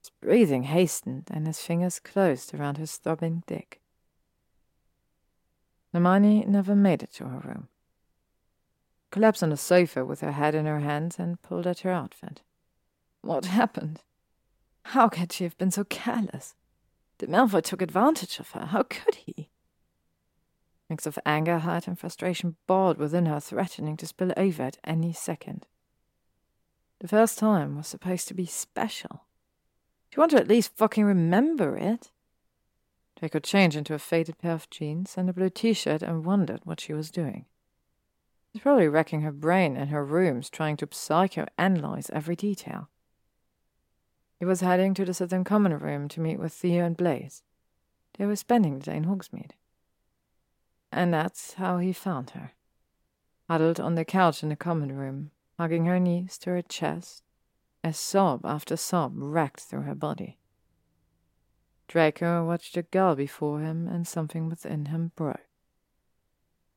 His 0.00 0.10
breathing 0.20 0.64
hastened, 0.64 1.28
and 1.30 1.46
his 1.46 1.60
fingers 1.60 2.00
closed 2.00 2.52
around 2.54 2.76
his 2.76 2.96
throbbing 2.96 3.44
dick. 3.46 3.81
Hermione 5.92 6.44
never 6.46 6.74
made 6.74 7.02
it 7.02 7.12
to 7.14 7.24
her 7.24 7.38
room. 7.40 7.68
Collapsed 9.10 9.42
on 9.42 9.50
the 9.50 9.56
sofa 9.56 10.04
with 10.04 10.20
her 10.20 10.32
head 10.32 10.54
in 10.54 10.66
her 10.66 10.80
hands 10.80 11.18
and 11.18 11.40
pulled 11.42 11.66
at 11.66 11.80
her 11.80 11.90
outfit. 11.90 12.42
What 13.20 13.44
happened? 13.44 14.02
How 14.86 15.08
could 15.08 15.32
she 15.32 15.44
have 15.44 15.58
been 15.58 15.70
so 15.70 15.84
careless? 15.84 16.54
The 17.18 17.26
Malfoy 17.26 17.62
took 17.62 17.82
advantage 17.82 18.38
of 18.40 18.50
her. 18.50 18.66
How 18.66 18.82
could 18.82 19.16
he? 19.16 19.50
Mix 20.88 21.06
of 21.06 21.18
anger, 21.24 21.60
hurt, 21.60 21.86
and 21.86 21.98
frustration 21.98 22.56
boiled 22.66 22.98
within 22.98 23.26
her, 23.26 23.38
threatening 23.38 23.96
to 23.98 24.06
spill 24.06 24.32
over 24.36 24.62
at 24.64 24.78
any 24.84 25.12
second. 25.12 25.66
The 27.00 27.08
first 27.08 27.38
time 27.38 27.76
was 27.76 27.86
supposed 27.86 28.28
to 28.28 28.34
be 28.34 28.46
special. 28.46 29.24
She 30.10 30.20
wanted 30.20 30.36
to 30.36 30.42
at 30.42 30.48
least 30.48 30.76
fucking 30.76 31.04
remember 31.04 31.76
it. 31.76 32.10
Draco 33.22 33.38
change 33.38 33.76
into 33.76 33.94
a 33.94 34.00
faded 34.00 34.36
pair 34.38 34.50
of 34.50 34.68
jeans 34.68 35.14
and 35.16 35.30
a 35.30 35.32
blue 35.32 35.48
t 35.48 35.74
shirt 35.74 36.02
and 36.02 36.24
wondered 36.24 36.62
what 36.64 36.80
she 36.80 36.92
was 36.92 37.08
doing. 37.08 37.44
She 38.50 38.56
was 38.58 38.62
probably 38.62 38.88
racking 38.88 39.20
her 39.20 39.30
brain 39.30 39.76
in 39.76 39.88
her 39.88 40.04
rooms, 40.04 40.50
trying 40.50 40.76
to 40.78 40.88
psychoanalyze 40.88 42.10
every 42.10 42.34
detail. 42.34 42.88
He 44.40 44.44
was 44.44 44.60
heading 44.60 44.92
to 44.94 45.04
the 45.04 45.12
Slytherin 45.12 45.44
common 45.44 45.78
room 45.78 46.08
to 46.08 46.20
meet 46.20 46.40
with 46.40 46.52
Theo 46.52 46.84
and 46.84 46.96
Blaise. 46.96 47.44
They 48.18 48.26
were 48.26 48.34
spending 48.34 48.80
the 48.80 48.86
day 48.86 48.96
in 48.96 49.04
Hogsmeade. 49.04 49.52
And 50.90 51.14
that's 51.14 51.54
how 51.54 51.78
he 51.78 51.92
found 51.92 52.30
her. 52.30 52.54
Huddled 53.48 53.78
on 53.78 53.94
the 53.94 54.04
couch 54.04 54.42
in 54.42 54.48
the 54.48 54.56
common 54.56 54.96
room, 54.96 55.30
hugging 55.60 55.84
her 55.84 56.00
knees 56.00 56.38
to 56.38 56.50
her 56.50 56.62
chest, 56.62 57.22
as 57.84 57.96
sob 57.96 58.44
after 58.44 58.76
sob 58.76 59.12
racked 59.14 59.60
through 59.60 59.82
her 59.82 59.94
body. 59.94 60.38
Draco 61.92 62.42
watched 62.46 62.74
the 62.74 62.84
girl 62.84 63.14
before 63.14 63.60
him, 63.60 63.86
and 63.86 64.08
something 64.08 64.48
within 64.48 64.86
him 64.86 65.12
broke. 65.14 65.46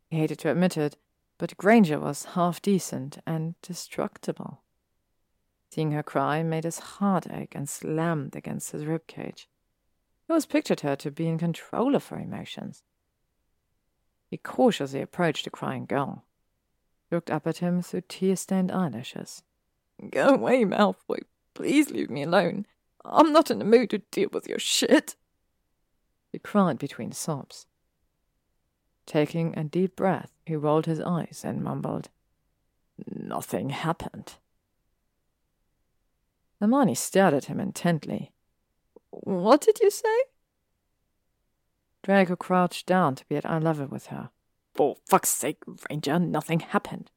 He 0.10 0.18
hated 0.18 0.40
to 0.40 0.52
admit 0.52 0.76
it, 0.76 0.98
but 1.38 1.56
Granger 1.56 2.02
was 2.02 2.26
half 2.36 2.62
decent 2.62 3.20
and 3.26 3.56
destructible. 3.62 4.60
Seeing 5.70 5.92
her 5.92 6.04
cry 6.04 6.44
made 6.44 6.66
his 6.66 6.80
heart 6.80 7.28
ache 7.32 7.56
and 7.56 7.70
slammed 7.70 8.36
against 8.36 8.74
his 8.74 8.86
rib 8.86 9.08
cage. 9.08 9.48
He 10.28 10.34
always 10.34 10.46
pictured 10.46 10.82
her 10.82 10.98
to 10.98 11.12
be 11.12 11.30
in 11.30 11.38
control 11.38 11.96
of 11.96 12.06
her 12.10 12.20
emotions. 12.20 12.84
He 14.30 14.36
cautiously 14.36 15.00
approached 15.00 15.46
the 15.46 15.50
crying 15.50 15.86
girl, 15.86 16.26
looked 17.10 17.32
up 17.32 17.48
at 17.48 17.60
him 17.60 17.82
through 17.82 18.02
tear 18.10 18.36
stained 18.36 18.70
eyelashes. 18.70 19.44
Go 20.10 20.34
away, 20.34 20.66
Malfoy. 20.66 21.20
Please 21.54 21.90
leave 21.90 22.10
me 22.10 22.24
alone. 22.24 22.66
I'm 23.06 23.32
not 23.32 23.52
in 23.52 23.60
the 23.60 23.66
mood 23.66 23.92
to 23.92 24.00
deal 24.00 24.30
with 24.32 24.48
your 24.48 24.60
shit. 24.60 25.16
He 26.32 26.40
cried 26.40 26.80
between 26.80 27.12
sobs. 27.12 27.66
Taking 29.06 29.58
a 29.58 29.64
deep 29.64 29.96
breath, 29.96 30.32
he 30.46 30.56
rolled 30.56 30.88
his 30.88 31.00
eyes 31.00 31.44
and 31.46 31.64
mumbled, 31.64 32.10
Nothing 33.08 33.70
happened. 33.70 34.36
Hermione 36.60 36.96
stared 36.96 37.34
at 37.34 37.46
him 37.46 37.60
intently. 37.60 38.32
What 39.12 39.62
did 39.62 39.80
you 39.80 39.92
say? 39.92 40.24
Draco 42.04 42.36
crouched 42.36 42.86
down 42.86 43.16
to 43.16 43.26
be 43.28 43.36
at 43.36 43.46
eye 43.46 43.60
level 43.60 43.88
with 43.88 44.08
her. 44.08 44.30
For 44.74 44.98
fuck's 45.08 45.30
sake, 45.30 45.64
Granger, 45.66 46.20
nothing 46.20 46.60
happened. 46.60 47.12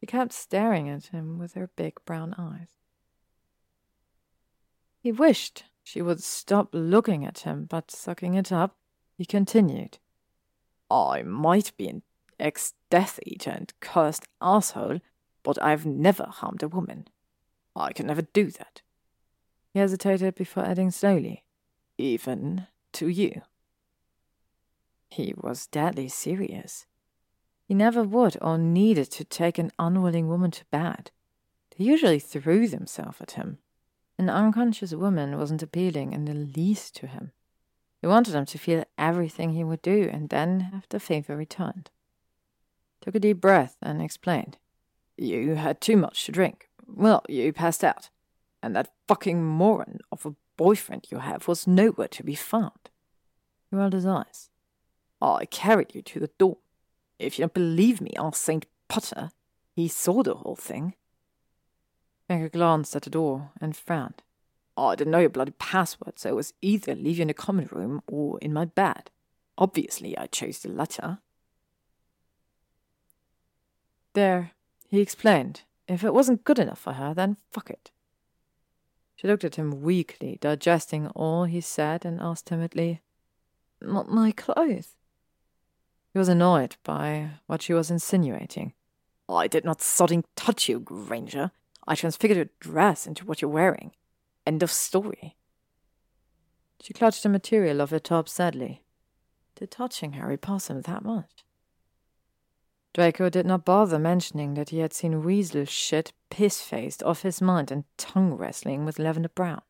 She 0.00 0.06
kept 0.06 0.32
staring 0.32 0.88
at 0.88 1.06
him 1.06 1.38
with 1.38 1.54
her 1.54 1.70
big 1.76 1.94
brown 2.04 2.34
eyes. 2.38 2.68
He 5.06 5.12
wished 5.12 5.66
she 5.84 6.02
would 6.02 6.20
stop 6.20 6.70
looking 6.72 7.24
at 7.24 7.46
him, 7.46 7.66
but 7.66 7.92
sucking 7.92 8.34
it 8.34 8.50
up, 8.50 8.74
he 9.16 9.24
continued. 9.24 9.98
I 10.90 11.22
might 11.22 11.70
be 11.76 11.86
an 11.86 12.02
ex 12.40 12.74
Death 12.90 13.20
Eater 13.24 13.50
and 13.50 13.72
cursed 13.78 14.26
asshole, 14.42 14.98
but 15.44 15.62
I've 15.62 15.86
never 15.86 16.24
harmed 16.24 16.64
a 16.64 16.68
woman. 16.68 17.06
I 17.76 17.92
can 17.92 18.08
never 18.08 18.22
do 18.22 18.50
that. 18.50 18.82
He 19.72 19.78
hesitated 19.78 20.34
before 20.34 20.64
adding 20.66 20.90
slowly, 20.90 21.44
Even 21.96 22.66
to 22.94 23.06
you. 23.06 23.42
He 25.08 25.34
was 25.36 25.68
deadly 25.68 26.08
serious. 26.08 26.86
He 27.68 27.74
never 27.74 28.02
would 28.02 28.36
or 28.42 28.58
needed 28.58 29.12
to 29.12 29.24
take 29.24 29.58
an 29.58 29.70
unwilling 29.78 30.26
woman 30.26 30.50
to 30.50 30.64
bed. 30.72 31.12
They 31.78 31.84
usually 31.84 32.18
threw 32.18 32.66
themselves 32.66 33.20
at 33.20 33.30
him. 33.30 33.58
An 34.18 34.30
unconscious 34.30 34.94
woman 34.94 35.38
wasn't 35.38 35.62
appealing 35.62 36.12
in 36.12 36.24
the 36.24 36.34
least 36.34 36.96
to 36.96 37.06
him. 37.06 37.32
He 38.00 38.06
wanted 38.06 38.32
them 38.32 38.46
to 38.46 38.58
feel 38.58 38.84
everything 38.96 39.52
he 39.52 39.64
would 39.64 39.82
do 39.82 40.08
and 40.12 40.28
then 40.28 40.60
have 40.60 40.86
the 40.88 41.00
favor 41.00 41.36
returned. 41.36 41.90
Took 43.00 43.14
a 43.14 43.20
deep 43.20 43.40
breath 43.40 43.76
and 43.82 44.00
explained. 44.00 44.58
You 45.16 45.54
had 45.54 45.80
too 45.80 45.96
much 45.96 46.24
to 46.24 46.32
drink. 46.32 46.68
Well, 46.86 47.24
you 47.28 47.52
passed 47.52 47.84
out. 47.84 48.10
And 48.62 48.74
that 48.74 48.92
fucking 49.06 49.44
moron 49.44 49.98
of 50.10 50.24
a 50.24 50.34
boyfriend 50.56 51.06
you 51.10 51.18
have 51.18 51.46
was 51.46 51.66
nowhere 51.66 52.08
to 52.08 52.22
be 52.22 52.34
found. 52.34 52.90
He 53.70 53.76
rolled 53.76 53.92
his 53.92 54.06
eyes. 54.06 54.50
I 55.20 55.44
carried 55.46 55.94
you 55.94 56.02
to 56.02 56.20
the 56.20 56.30
door. 56.38 56.58
If 57.18 57.38
you 57.38 57.42
don't 57.42 57.54
believe 57.54 58.00
me, 58.00 58.12
ask 58.18 58.42
St. 58.42 58.66
Potter. 58.88 59.30
He 59.74 59.88
saw 59.88 60.22
the 60.22 60.34
whole 60.34 60.56
thing. 60.56 60.94
Draco 62.28 62.48
glanced 62.48 62.96
at 62.96 63.02
the 63.02 63.10
door 63.10 63.50
and 63.60 63.76
frowned. 63.76 64.22
Oh, 64.76 64.88
I 64.88 64.94
didn't 64.96 65.12
know 65.12 65.20
your 65.20 65.30
bloody 65.30 65.52
password, 65.52 66.18
so 66.18 66.28
it 66.28 66.36
was 66.36 66.52
either 66.60 66.94
leave 66.94 67.18
you 67.18 67.22
in 67.22 67.28
the 67.28 67.34
common 67.34 67.68
room 67.70 68.02
or 68.06 68.38
in 68.40 68.52
my 68.52 68.64
bed. 68.64 69.10
Obviously, 69.56 70.16
I 70.18 70.26
chose 70.26 70.58
the 70.58 70.68
latter. 70.68 71.18
There, 74.12 74.52
he 74.88 75.00
explained. 75.00 75.62
If 75.88 76.02
it 76.02 76.12
wasn't 76.12 76.44
good 76.44 76.58
enough 76.58 76.80
for 76.80 76.94
her, 76.94 77.14
then 77.14 77.36
fuck 77.50 77.70
it. 77.70 77.90
She 79.14 79.26
looked 79.26 79.44
at 79.44 79.54
him 79.54 79.82
weakly, 79.82 80.36
digesting 80.40 81.08
all 81.08 81.44
he 81.44 81.60
said, 81.60 82.04
and 82.04 82.20
asked 82.20 82.46
timidly, 82.46 83.00
Not 83.80 84.10
My 84.10 84.32
clothes? 84.32 84.94
He 86.12 86.18
was 86.18 86.28
annoyed 86.28 86.76
by 86.82 87.30
what 87.46 87.62
she 87.62 87.72
was 87.72 87.90
insinuating. 87.90 88.74
I 89.28 89.48
did 89.48 89.64
not 89.64 89.78
sodding 89.78 90.24
touch 90.34 90.68
you, 90.68 90.80
Granger. 90.80 91.50
I 91.86 91.94
transfigured 91.94 92.36
your 92.36 92.48
dress 92.60 93.06
into 93.06 93.24
what 93.24 93.40
you're 93.40 93.50
wearing. 93.50 93.92
End 94.46 94.62
of 94.62 94.70
story. 94.70 95.36
She 96.80 96.92
clutched 96.92 97.22
the 97.22 97.28
material 97.28 97.80
of 97.80 97.90
her 97.90 97.98
top 97.98 98.28
sadly. 98.28 98.82
Did 99.54 99.70
touching 99.70 100.12
her 100.14 100.26
repulse 100.26 100.68
him 100.68 100.82
that 100.82 101.04
much? 101.04 101.44
Draco 102.92 103.28
did 103.28 103.44
not 103.44 103.64
bother 103.64 103.98
mentioning 103.98 104.54
that 104.54 104.70
he 104.70 104.78
had 104.78 104.92
seen 104.92 105.22
weasel 105.22 105.64
shit 105.66 106.12
piss 106.30 106.62
faced 106.62 107.02
off 107.02 107.22
his 107.22 107.42
mind 107.42 107.70
and 107.70 107.84
tongue 107.98 108.34
wrestling 108.34 108.84
with 108.84 108.98
Lavender 108.98 109.28
Brown. 109.28 109.62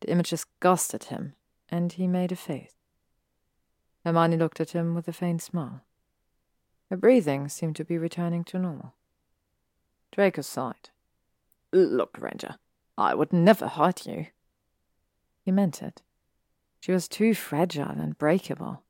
The 0.00 0.10
image 0.10 0.30
disgusted 0.30 1.04
him, 1.04 1.34
and 1.68 1.92
he 1.92 2.08
made 2.08 2.32
a 2.32 2.36
face. 2.36 2.74
Hermione 4.04 4.36
looked 4.36 4.60
at 4.60 4.72
him 4.72 4.96
with 4.96 5.06
a 5.06 5.12
faint 5.12 5.42
smile. 5.42 5.84
Her 6.90 6.96
breathing 6.96 7.48
seemed 7.48 7.76
to 7.76 7.84
be 7.84 7.98
returning 7.98 8.42
to 8.44 8.58
normal. 8.58 8.94
Draco 10.12 10.42
sighed. 10.42 10.90
Look, 11.72 12.12
Granger, 12.12 12.56
I 12.96 13.14
would 13.14 13.32
never 13.32 13.66
hurt 13.66 14.06
you. 14.06 14.26
He 15.42 15.50
meant 15.50 15.82
it. 15.82 16.02
She 16.80 16.92
was 16.92 17.08
too 17.08 17.34
fragile 17.34 17.88
and 17.88 18.18
breakable. 18.18 18.82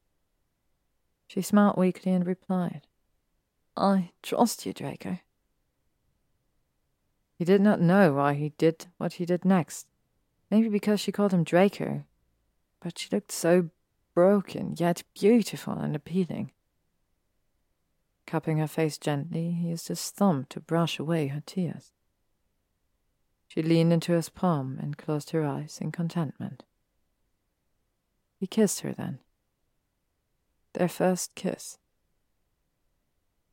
She 1.29 1.41
smiled 1.41 1.77
weakly 1.79 2.13
and 2.13 2.27
replied, 2.27 2.83
I 3.77 4.11
trust 4.23 4.67
you, 4.67 4.73
Draco. 4.73 5.19
He 7.39 7.45
did 7.45 7.61
not 7.61 7.81
know 7.81 8.13
why 8.13 8.35
he 8.35 8.51
did 8.59 8.87
what 8.99 9.15
he 9.15 9.25
did 9.25 9.45
next. 9.45 9.87
Maybe 10.51 10.69
because 10.69 11.01
she 11.01 11.13
called 11.13 11.33
him 11.33 11.45
Draco. 11.45 12.05
But 12.81 12.99
she 12.99 13.09
looked 13.11 13.33
so 13.33 13.71
broken, 14.15 14.75
yet 14.77 15.05
beautiful 15.15 15.75
and 15.75 15.97
appealing. 15.97 16.51
Cupping 18.33 18.57
her 18.57 18.67
face 18.67 18.97
gently, 18.97 19.51
he 19.51 19.69
used 19.69 19.89
his 19.89 20.09
thumb 20.09 20.47
to 20.49 20.59
brush 20.59 20.99
away 20.99 21.27
her 21.27 21.43
tears. 21.45 21.93
She 23.47 23.61
leaned 23.63 23.93
into 23.93 24.13
his 24.13 24.31
palm 24.31 24.79
and 24.81 24.97
closed 24.97 25.33
her 25.33 25.45
eyes 25.45 25.77
in 25.83 25.93
contentment. 25.93 26.63
He 28.41 28.47
kissed 28.47 28.81
her 28.81 28.95
then. 28.95 29.19
Their 30.73 30.89
first 30.89 31.35
kiss. 31.35 31.77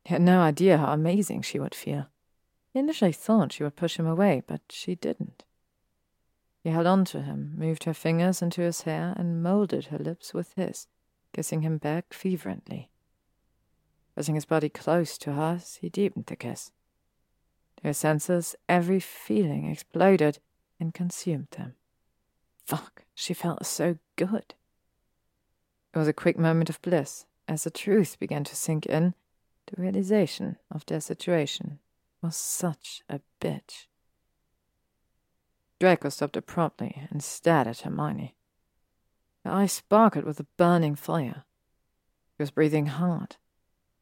He 0.06 0.14
had 0.14 0.22
no 0.22 0.40
idea 0.40 0.78
how 0.78 0.94
amazing 0.94 1.42
she 1.42 1.58
would 1.58 1.74
feel. 1.74 2.06
He 2.72 2.78
initially 2.78 3.12
thought 3.12 3.52
she 3.52 3.62
would 3.62 3.76
push 3.76 3.98
him 3.98 4.06
away, 4.06 4.42
but 4.46 4.62
she 4.70 4.94
didn't. 4.94 5.44
She 6.62 6.70
held 6.70 6.86
on 6.86 7.04
to 7.04 7.20
him, 7.20 7.52
moved 7.54 7.84
her 7.84 7.92
fingers 7.92 8.40
into 8.40 8.62
his 8.62 8.80
hair, 8.80 9.12
and 9.18 9.42
molded 9.42 9.88
her 9.88 9.98
lips 9.98 10.32
with 10.32 10.54
his, 10.54 10.86
kissing 11.34 11.60
him 11.60 11.76
back 11.76 12.14
fervently. 12.14 12.89
Pressing 14.20 14.34
his 14.34 14.44
body 14.44 14.68
close 14.68 15.16
to 15.16 15.32
hers, 15.32 15.78
he 15.80 15.88
deepened 15.88 16.26
the 16.26 16.36
kiss. 16.36 16.72
To 17.78 17.84
her 17.84 17.94
senses, 17.94 18.54
every 18.68 19.00
feeling 19.00 19.64
exploded 19.64 20.40
and 20.78 20.92
consumed 20.92 21.46
them. 21.52 21.76
Fuck, 22.66 23.06
she 23.14 23.32
felt 23.32 23.64
so 23.64 23.96
good. 24.16 24.52
It 25.94 25.98
was 25.98 26.06
a 26.06 26.12
quick 26.12 26.38
moment 26.38 26.68
of 26.68 26.82
bliss 26.82 27.24
as 27.48 27.64
the 27.64 27.70
truth 27.70 28.18
began 28.20 28.44
to 28.44 28.54
sink 28.54 28.84
in. 28.84 29.14
The 29.68 29.80
realization 29.80 30.58
of 30.70 30.84
their 30.84 31.00
situation 31.00 31.78
was 32.20 32.36
such 32.36 33.02
a 33.08 33.22
bitch. 33.40 33.86
Draco 35.78 36.10
stopped 36.10 36.36
abruptly 36.36 37.08
and 37.10 37.24
stared 37.24 37.68
at 37.68 37.80
Hermione. 37.80 38.34
Her 39.46 39.50
eyes 39.50 39.72
sparkled 39.72 40.26
with 40.26 40.38
a 40.40 40.46
burning 40.58 40.94
fire. 40.94 41.44
She 42.36 42.42
was 42.42 42.50
breathing 42.50 42.84
hard. 42.84 43.36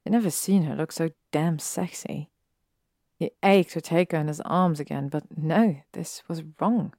He'd 0.08 0.12
never 0.12 0.30
seen 0.30 0.62
her 0.62 0.74
look 0.74 0.90
so 0.90 1.10
damn 1.32 1.58
sexy. 1.58 2.30
He 3.18 3.32
ached 3.42 3.72
to 3.72 3.82
take 3.82 4.12
her 4.12 4.18
in 4.18 4.28
his 4.28 4.40
arms 4.40 4.80
again, 4.80 5.10
but 5.10 5.24
no, 5.36 5.82
this 5.92 6.22
was 6.26 6.42
wrong. 6.58 6.94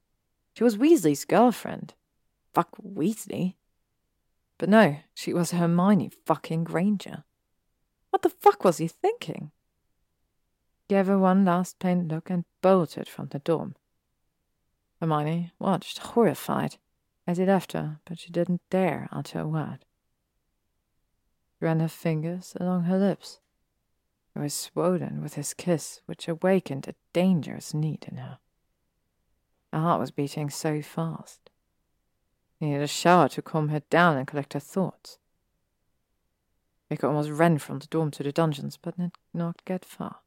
She 0.54 0.62
was 0.62 0.76
Weasley's 0.76 1.24
girlfriend. 1.24 1.94
Fuck 2.54 2.76
Weasley. 2.80 3.56
But 4.58 4.68
no, 4.68 4.98
she 5.12 5.32
was 5.32 5.50
Hermione 5.50 6.12
fucking 6.24 6.62
Granger. 6.62 7.24
What 8.10 8.22
the 8.22 8.28
fuck 8.28 8.62
was 8.62 8.78
he 8.78 8.86
thinking? 8.86 9.50
Gave 10.86 11.08
her 11.08 11.18
one 11.18 11.44
last 11.44 11.80
pained 11.80 12.12
look 12.12 12.30
and 12.30 12.44
bolted 12.62 13.08
from 13.08 13.26
the 13.26 13.40
dorm. 13.40 13.74
Hermione 15.00 15.50
watched, 15.58 15.98
horrified, 15.98 16.76
as 17.26 17.38
he 17.38 17.44
left 17.44 17.72
her, 17.72 17.98
but 18.04 18.20
she 18.20 18.30
didn't 18.30 18.62
dare 18.70 19.08
utter 19.10 19.40
a 19.40 19.48
word. 19.48 19.84
She 21.60 21.66
ran 21.66 21.80
her 21.80 21.88
fingers 21.88 22.56
along 22.58 22.84
her 22.84 22.98
lips. 22.98 23.38
They 24.34 24.40
was 24.40 24.54
swollen 24.54 25.20
with 25.22 25.34
his 25.34 25.52
kiss, 25.52 26.00
which 26.06 26.26
awakened 26.26 26.88
a 26.88 26.94
dangerous 27.12 27.74
need 27.74 28.06
in 28.10 28.16
her. 28.16 28.38
Her 29.70 29.80
heart 29.80 30.00
was 30.00 30.10
beating 30.10 30.48
so 30.48 30.80
fast. 30.80 31.50
He 32.58 32.66
needed 32.66 32.82
a 32.82 32.86
shower 32.86 33.28
to 33.28 33.42
calm 33.42 33.68
her 33.68 33.80
down 33.90 34.16
and 34.16 34.26
collect 34.26 34.54
her 34.54 34.60
thoughts. 34.60 35.18
Draco 36.88 37.08
almost 37.08 37.30
ran 37.30 37.58
from 37.58 37.78
the 37.78 37.86
dorm 37.88 38.10
to 38.12 38.22
the 38.22 38.32
dungeons, 38.32 38.78
but 38.80 38.96
did 38.96 39.12
not 39.34 39.62
get 39.66 39.84
far. 39.84 40.20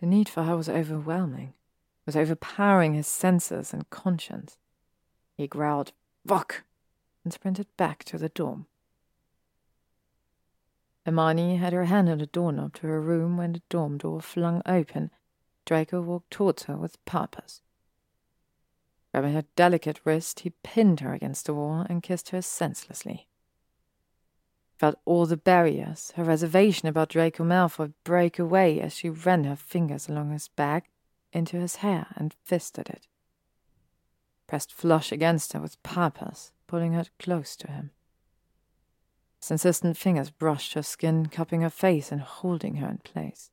The 0.00 0.06
need 0.06 0.28
for 0.28 0.42
her 0.42 0.56
was 0.56 0.68
overwhelming, 0.68 1.54
was 2.04 2.16
overpowering 2.16 2.94
his 2.94 3.06
senses 3.06 3.72
and 3.72 3.88
conscience. 3.90 4.58
He 5.36 5.46
growled, 5.46 5.92
Fuck! 6.26 6.64
and 7.22 7.32
sprinted 7.32 7.68
back 7.76 8.02
to 8.04 8.18
the 8.18 8.28
dorm. 8.28 8.66
Hermione 11.04 11.56
had 11.56 11.72
her 11.72 11.84
hand 11.84 12.08
on 12.08 12.18
the 12.18 12.26
doorknob 12.26 12.74
to 12.74 12.86
her 12.86 13.00
room 13.00 13.36
when 13.36 13.52
the 13.52 13.62
dorm 13.68 13.98
door 13.98 14.20
flung 14.20 14.62
open. 14.64 15.10
Draco 15.66 16.00
walked 16.00 16.30
towards 16.30 16.64
her 16.64 16.76
with 16.76 17.02
purpose. 17.04 17.60
Grabbing 19.12 19.34
her 19.34 19.44
delicate 19.54 20.00
wrist, 20.04 20.40
he 20.40 20.50
pinned 20.62 21.00
her 21.00 21.12
against 21.12 21.46
the 21.46 21.54
wall 21.54 21.86
and 21.88 22.02
kissed 22.02 22.30
her 22.30 22.42
senselessly. 22.42 23.28
Felt 24.76 24.98
all 25.04 25.24
the 25.24 25.36
barriers, 25.36 26.12
her 26.16 26.24
reservation 26.24 26.88
about 26.88 27.10
Draco 27.10 27.44
Malfoy 27.44 27.92
break 28.02 28.38
away 28.38 28.80
as 28.80 28.94
she 28.94 29.08
ran 29.08 29.44
her 29.44 29.56
fingers 29.56 30.08
along 30.08 30.32
his 30.32 30.48
back 30.48 30.90
into 31.32 31.58
his 31.58 31.76
hair 31.76 32.08
and 32.16 32.34
fisted 32.42 32.88
it. 32.88 33.06
Pressed 34.46 34.72
flush 34.72 35.12
against 35.12 35.52
her 35.52 35.60
with 35.60 35.82
purpose, 35.82 36.50
pulling 36.66 36.92
her 36.92 37.04
close 37.18 37.56
to 37.56 37.70
him. 37.70 37.92
His 39.44 39.50
insistent 39.50 39.98
fingers 39.98 40.30
brushed 40.30 40.72
her 40.72 40.82
skin, 40.82 41.26
cupping 41.26 41.60
her 41.60 41.68
face 41.68 42.10
and 42.10 42.22
holding 42.22 42.76
her 42.76 42.88
in 42.88 42.96
place. 43.04 43.50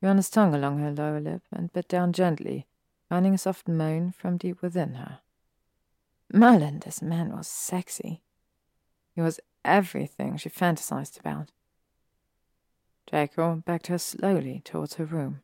He 0.00 0.06
ran 0.06 0.16
his 0.16 0.30
tongue 0.30 0.54
along 0.54 0.78
her 0.78 0.90
lower 0.90 1.20
lip 1.20 1.42
and 1.52 1.70
bit 1.70 1.86
down 1.86 2.14
gently, 2.14 2.66
finding 3.06 3.34
a 3.34 3.38
soft 3.38 3.68
moan 3.68 4.12
from 4.12 4.38
deep 4.38 4.62
within 4.62 4.94
her. 4.94 5.18
Merlin, 6.32 6.78
this 6.78 7.02
man 7.02 7.36
was 7.36 7.46
sexy. 7.46 8.22
He 9.14 9.20
was 9.20 9.38
everything 9.66 10.38
she 10.38 10.48
fantasized 10.48 11.20
about. 11.20 11.50
Draco 13.06 13.56
backed 13.66 13.88
her 13.88 13.98
slowly 13.98 14.62
towards 14.64 14.94
her 14.94 15.04
room. 15.04 15.42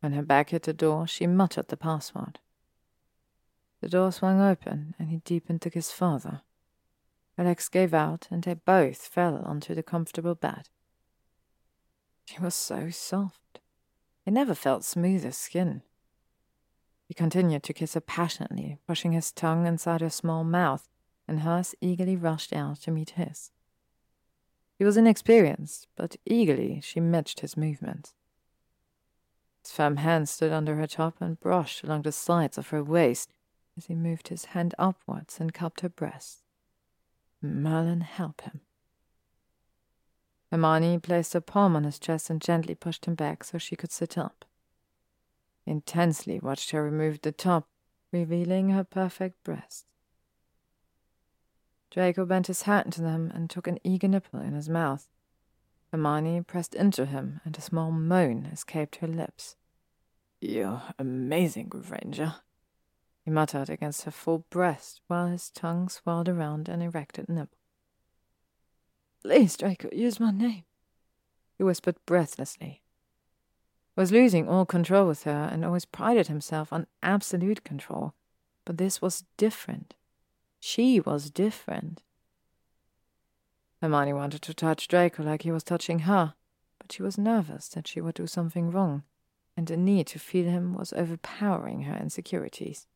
When 0.00 0.14
her 0.14 0.22
back 0.22 0.50
hit 0.50 0.64
the 0.64 0.72
door, 0.72 1.06
she 1.06 1.28
muttered 1.28 1.68
the 1.68 1.76
password. 1.76 2.40
The 3.80 3.88
door 3.88 4.10
swung 4.10 4.40
open, 4.40 4.96
and 4.98 5.10
he 5.10 5.18
deepened 5.18 5.62
to 5.62 5.70
kiss 5.70 5.92
farther. 5.92 6.42
Legs 7.44 7.68
gave 7.68 7.94
out, 7.94 8.28
and 8.30 8.42
they 8.42 8.54
both 8.54 9.06
fell 9.06 9.42
onto 9.44 9.74
the 9.74 9.82
comfortable 9.82 10.34
bed. 10.34 10.68
She 12.26 12.40
was 12.40 12.54
so 12.54 12.90
soft. 12.90 13.60
It 14.26 14.32
never 14.32 14.54
felt 14.54 14.84
smoother 14.84 15.32
skin. 15.32 15.82
He 17.08 17.14
continued 17.14 17.62
to 17.64 17.72
kiss 17.72 17.94
her 17.94 18.00
passionately, 18.00 18.78
pushing 18.86 19.12
his 19.12 19.32
tongue 19.32 19.66
inside 19.66 20.00
her 20.00 20.10
small 20.10 20.44
mouth 20.44 20.88
and 21.26 21.40
hers 21.40 21.74
eagerly 21.80 22.16
rushed 22.16 22.52
out 22.52 22.80
to 22.82 22.90
meet 22.90 23.10
his. 23.10 23.50
He 24.78 24.84
was 24.84 24.96
inexperienced, 24.96 25.86
but 25.96 26.16
eagerly 26.24 26.80
she 26.80 27.00
matched 27.00 27.40
his 27.40 27.56
movements. 27.56 28.14
His 29.62 29.72
firm 29.72 29.96
hand 29.98 30.28
stood 30.28 30.52
under 30.52 30.76
her 30.76 30.86
top 30.86 31.20
and 31.20 31.38
brushed 31.38 31.84
along 31.84 32.02
the 32.02 32.12
sides 32.12 32.58
of 32.58 32.68
her 32.68 32.82
waist 32.82 33.32
as 33.76 33.86
he 33.86 33.94
moved 33.94 34.28
his 34.28 34.46
hand 34.46 34.74
upwards 34.78 35.38
and 35.38 35.54
cupped 35.54 35.82
her 35.82 35.88
breast. 35.88 36.42
Merlin 37.42 38.02
help 38.02 38.42
him. 38.42 38.60
Hermione 40.50 40.98
placed 40.98 41.32
her 41.32 41.40
palm 41.40 41.76
on 41.76 41.84
his 41.84 41.98
chest 41.98 42.28
and 42.28 42.40
gently 42.40 42.74
pushed 42.74 43.06
him 43.06 43.14
back 43.14 43.44
so 43.44 43.56
she 43.56 43.76
could 43.76 43.92
sit 43.92 44.18
up. 44.18 44.44
He 45.64 45.70
intensely 45.70 46.40
watched 46.40 46.70
her 46.70 46.82
remove 46.82 47.22
the 47.22 47.32
top, 47.32 47.68
revealing 48.12 48.70
her 48.70 48.84
perfect 48.84 49.42
breast. 49.44 49.86
Draco 51.90 52.24
bent 52.24 52.46
his 52.48 52.62
head 52.62 52.92
to 52.92 53.00
them 53.00 53.30
and 53.34 53.48
took 53.48 53.66
an 53.66 53.78
eager 53.84 54.08
nipple 54.08 54.40
in 54.40 54.54
his 54.54 54.68
mouth. 54.68 55.08
Hermione 55.90 56.42
pressed 56.42 56.74
into 56.74 57.06
him, 57.06 57.40
and 57.44 57.56
a 57.58 57.60
small 57.60 57.90
moan 57.90 58.46
escaped 58.46 58.96
her 58.96 59.08
lips. 59.08 59.56
You're 60.40 60.82
amazing, 60.98 61.68
Granger, 61.68 62.36
muttered 63.30 63.70
against 63.70 64.02
her 64.02 64.10
full 64.10 64.44
breast 64.50 65.00
while 65.06 65.28
his 65.28 65.50
tongue 65.50 65.88
swirled 65.88 66.28
around 66.28 66.68
an 66.68 66.82
erected 66.82 67.28
nipple. 67.28 67.56
Please, 69.22 69.56
Draco, 69.56 69.88
use 69.92 70.18
my 70.18 70.30
name, 70.30 70.64
he 71.56 71.64
whispered 71.64 71.96
breathlessly. 72.06 72.82
Was 73.96 74.12
losing 74.12 74.48
all 74.48 74.64
control 74.64 75.06
with 75.06 75.24
her 75.24 75.48
and 75.52 75.64
always 75.64 75.84
prided 75.84 76.28
himself 76.28 76.72
on 76.72 76.86
absolute 77.02 77.64
control, 77.64 78.14
but 78.64 78.78
this 78.78 79.02
was 79.02 79.24
different. 79.36 79.94
She 80.58 81.00
was 81.00 81.30
different. 81.30 82.02
Hermione 83.82 84.12
wanted 84.12 84.42
to 84.42 84.54
touch 84.54 84.88
Draco 84.88 85.22
like 85.22 85.42
he 85.42 85.50
was 85.50 85.64
touching 85.64 86.00
her, 86.00 86.34
but 86.78 86.92
she 86.92 87.02
was 87.02 87.18
nervous 87.18 87.68
that 87.68 87.88
she 87.88 88.00
would 88.00 88.14
do 88.14 88.26
something 88.26 88.70
wrong, 88.70 89.02
and 89.56 89.66
the 89.66 89.76
need 89.76 90.06
to 90.08 90.18
feel 90.18 90.46
him 90.46 90.74
was 90.74 90.92
overpowering 90.92 91.82
her 91.82 91.96
insecurities. 91.96 92.86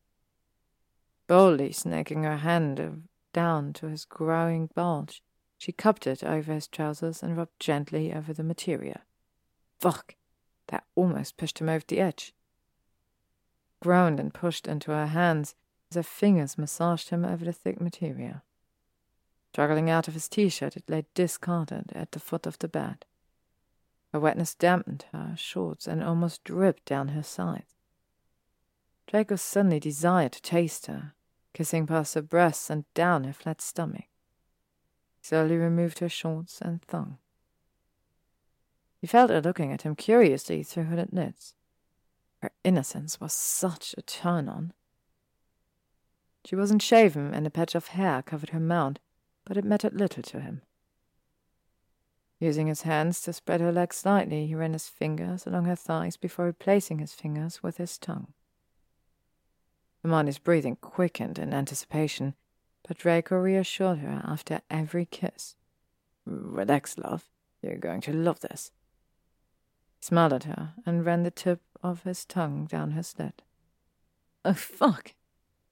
Boldly 1.27 1.71
snaking 1.71 2.23
her 2.23 2.37
hand 2.37 3.07
down 3.33 3.73
to 3.73 3.87
his 3.87 4.05
growing 4.05 4.69
bulge, 4.75 5.23
she 5.57 5.71
cupped 5.71 6.05
it 6.05 6.23
over 6.23 6.53
his 6.53 6.67
trousers 6.67 7.23
and 7.23 7.35
rubbed 7.35 7.59
gently 7.59 8.13
over 8.13 8.33
the 8.33 8.43
material. 8.43 9.01
Fuck! 9.79 10.15
That 10.67 10.85
almost 10.95 11.37
pushed 11.37 11.59
him 11.59 11.69
over 11.69 11.83
the 11.87 11.99
edge. 11.99 12.33
Groaned 13.81 14.19
and 14.19 14.33
pushed 14.33 14.67
into 14.67 14.91
her 14.91 15.07
hands, 15.07 15.55
as 15.91 15.95
her 15.95 16.03
fingers 16.03 16.57
massaged 16.57 17.09
him 17.09 17.23
over 17.23 17.45
the 17.45 17.53
thick 17.53 17.79
material. 17.79 18.41
Struggling 19.53 19.89
out 19.89 20.07
of 20.07 20.15
his 20.15 20.27
t-shirt, 20.27 20.75
it 20.75 20.89
lay 20.89 21.05
discarded 21.13 21.91
at 21.93 22.11
the 22.11 22.19
foot 22.19 22.45
of 22.45 22.59
the 22.59 22.67
bed. 22.67 23.05
Her 24.11 24.19
wetness 24.19 24.55
dampened 24.55 25.05
her 25.11 25.35
shorts 25.37 25.87
and 25.87 26.03
almost 26.03 26.43
dripped 26.43 26.85
down 26.85 27.09
her 27.09 27.23
sides. 27.23 27.74
Draco 29.07 29.35
suddenly 29.35 29.79
desired 29.79 30.31
to 30.33 30.41
taste 30.41 30.87
her, 30.87 31.13
kissing 31.53 31.85
past 31.85 32.15
her 32.15 32.21
breasts 32.21 32.69
and 32.69 32.91
down 32.93 33.23
her 33.23 33.33
flat 33.33 33.61
stomach. 33.61 34.05
He 35.17 35.27
slowly 35.27 35.57
removed 35.57 35.99
her 35.99 36.09
shorts 36.09 36.59
and 36.61 36.81
thong. 36.81 37.19
He 38.99 39.07
felt 39.07 39.29
her 39.29 39.41
looking 39.41 39.71
at 39.71 39.83
him 39.83 39.95
curiously 39.95 40.63
through 40.63 40.85
hooded 40.85 41.13
lids. 41.13 41.53
Her 42.41 42.51
innocence 42.63 43.21
was 43.21 43.33
such 43.33 43.93
a 43.97 44.01
turn 44.01 44.49
on. 44.49 44.73
She 46.43 46.55
wasn't 46.55 46.81
shaven, 46.81 47.33
and 47.33 47.47
a 47.47 47.51
patch 47.51 47.75
of 47.75 47.87
hair 47.89 48.21
covered 48.21 48.49
her 48.49 48.59
mound, 48.59 48.99
but 49.45 49.57
it 49.57 49.65
mattered 49.65 49.93
little 49.93 50.23
to 50.23 50.39
him. 50.39 50.61
Using 52.39 52.67
his 52.67 52.81
hands 52.81 53.21
to 53.21 53.33
spread 53.33 53.61
her 53.61 53.71
legs 53.71 53.97
slightly, 53.97 54.45
he 54.45 54.55
ran 54.55 54.73
his 54.73 54.89
fingers 54.89 55.47
along 55.47 55.65
her 55.65 55.75
thighs 55.75 56.17
before 56.17 56.45
replacing 56.45 56.99
his 56.99 57.13
fingers 57.13 57.63
with 57.63 57.77
his 57.77 57.97
tongue. 57.97 58.33
Hermione's 60.05 60.37
breathing 60.37 60.75
quickened 60.75 61.39
in 61.39 61.51
anticipation, 61.51 62.35
but 62.87 62.99
Draco 62.99 63.37
reassured 63.37 63.97
her 63.97 64.21
after 64.23 64.61
every 64.69 65.03
kiss. 65.03 65.55
Relax, 66.27 66.99
love. 66.99 67.25
You're 67.63 67.77
going 67.77 68.01
to 68.01 68.13
love 68.13 68.41
this. 68.41 68.71
He 69.97 70.05
smiled 70.05 70.33
at 70.33 70.43
her 70.43 70.73
and 70.85 71.03
ran 71.03 71.23
the 71.23 71.31
tip 71.31 71.61
of 71.81 72.03
his 72.03 72.23
tongue 72.23 72.67
down 72.67 72.91
her 72.91 73.01
slit. 73.01 73.41
Oh, 74.43 74.53
fuck! 74.53 75.15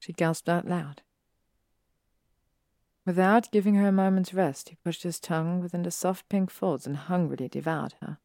she 0.00 0.12
gasped 0.12 0.48
out 0.48 0.66
loud. 0.66 1.02
Without 3.06 3.52
giving 3.52 3.76
her 3.76 3.86
a 3.86 3.92
moment's 3.92 4.34
rest, 4.34 4.70
he 4.70 4.78
pushed 4.82 5.04
his 5.04 5.20
tongue 5.20 5.60
within 5.60 5.84
the 5.84 5.92
soft 5.92 6.28
pink 6.28 6.50
folds 6.50 6.88
and 6.88 6.96
hungrily 6.96 7.46
devoured 7.46 7.94
her. 8.00 8.18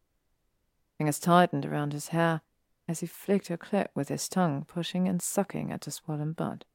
Fingers 0.97 1.19
tightened 1.19 1.67
around 1.67 1.93
his 1.93 2.07
hair 2.07 2.41
as 2.89 3.01
he 3.01 3.05
flicked 3.05 3.49
her 3.49 3.57
clit 3.57 3.85
with 3.93 4.09
his 4.09 4.27
tongue, 4.27 4.65
pushing 4.67 5.07
and 5.07 5.21
sucking 5.21 5.71
at 5.71 5.81
the 5.81 5.91
swollen 5.91 6.33
bud. 6.33 6.65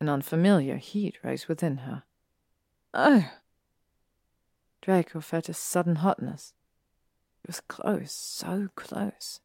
An 0.00 0.08
unfamiliar 0.08 0.78
heat 0.78 1.16
rose 1.22 1.46
within 1.46 1.78
her. 1.78 2.02
Oh, 2.92 3.30
Draco 4.82 5.20
felt 5.20 5.48
a 5.48 5.54
sudden 5.54 5.96
hotness. 5.96 6.54
It 7.44 7.48
was 7.48 7.60
close, 7.60 8.10
so 8.10 8.68
close. 8.74 9.38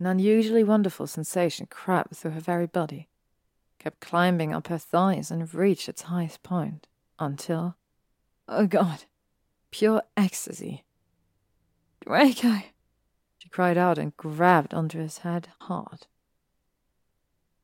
An 0.00 0.06
unusually 0.06 0.64
wonderful 0.64 1.06
sensation 1.06 1.66
crept 1.70 2.16
through 2.16 2.32
her 2.32 2.40
very 2.40 2.66
body, 2.66 3.08
kept 3.78 4.00
climbing 4.00 4.52
up 4.52 4.66
her 4.66 4.78
thighs 4.78 5.30
and 5.30 5.54
reached 5.54 5.88
its 5.88 6.02
highest 6.02 6.42
point, 6.42 6.88
until, 7.20 7.76
oh 8.48 8.66
God, 8.66 9.04
pure 9.70 10.02
ecstasy. 10.16 10.82
Draco! 12.04 12.62
Cried 13.54 13.78
out 13.78 13.98
and 13.98 14.16
grabbed 14.16 14.74
onto 14.74 14.98
his 14.98 15.18
head 15.18 15.46
hard. 15.60 16.08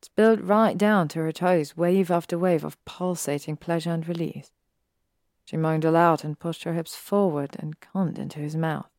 Spilled 0.01 0.39
right 0.39 0.77
down 0.77 1.09
to 1.09 1.19
her 1.19 1.33
toes, 1.33 1.75
wave 1.75 2.09
after 2.09 2.39
wave 2.39 2.63
of 2.63 2.77
pulsating 2.85 3.57
pleasure 3.57 3.91
and 3.91 4.07
release. 4.07 4.53
She 5.43 5.57
moaned 5.57 5.83
aloud 5.83 6.23
and 6.23 6.39
pushed 6.39 6.63
her 6.63 6.75
hips 6.75 6.95
forward 6.95 7.57
and 7.59 7.81
conned 7.81 8.17
into 8.17 8.39
his 8.39 8.55
mouth. 8.55 8.89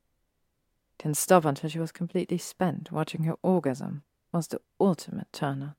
Didn't 0.98 1.16
stop 1.16 1.46
until 1.46 1.70
she 1.70 1.78
was 1.78 1.92
completely 1.92 2.36
spent. 2.36 2.92
Watching 2.92 3.22
her 3.24 3.36
orgasm 3.42 4.02
was 4.30 4.48
the 4.48 4.60
ultimate 4.78 5.32
turner. 5.32 5.76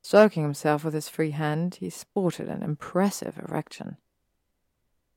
Stroking 0.00 0.44
himself 0.44 0.82
with 0.82 0.94
his 0.94 1.10
free 1.10 1.32
hand, 1.32 1.74
he 1.74 1.90
sported 1.90 2.48
an 2.48 2.62
impressive 2.62 3.38
erection. 3.38 3.98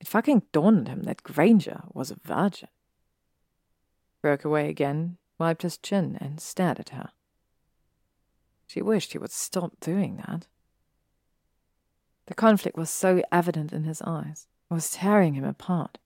It 0.02 0.10
fucking 0.10 0.42
dawned 0.52 0.90
on 0.90 0.98
him 0.98 1.04
that 1.04 1.24
Granger 1.24 1.84
was 1.94 2.12
a 2.12 2.20
virgin. 2.22 2.68
Broke 4.26 4.44
away 4.44 4.70
again, 4.70 5.18
wiped 5.38 5.62
his 5.62 5.78
chin, 5.78 6.18
and 6.20 6.42
stared 6.42 6.80
at 6.80 6.90
her. 6.90 7.12
She 8.66 8.82
wished 8.82 9.12
he 9.12 9.20
would 9.20 9.30
stop 9.30 9.80
doing 9.80 10.18
that. 10.18 10.48
The 12.26 12.34
conflict 12.34 12.76
was 12.76 12.90
so 12.90 13.22
evident 13.32 13.72
in 13.72 13.84
his 13.84 14.02
eyes, 14.02 14.48
it 14.72 14.74
was 14.74 14.90
tearing 14.90 15.36
him 15.36 15.44
apart. 15.44 16.00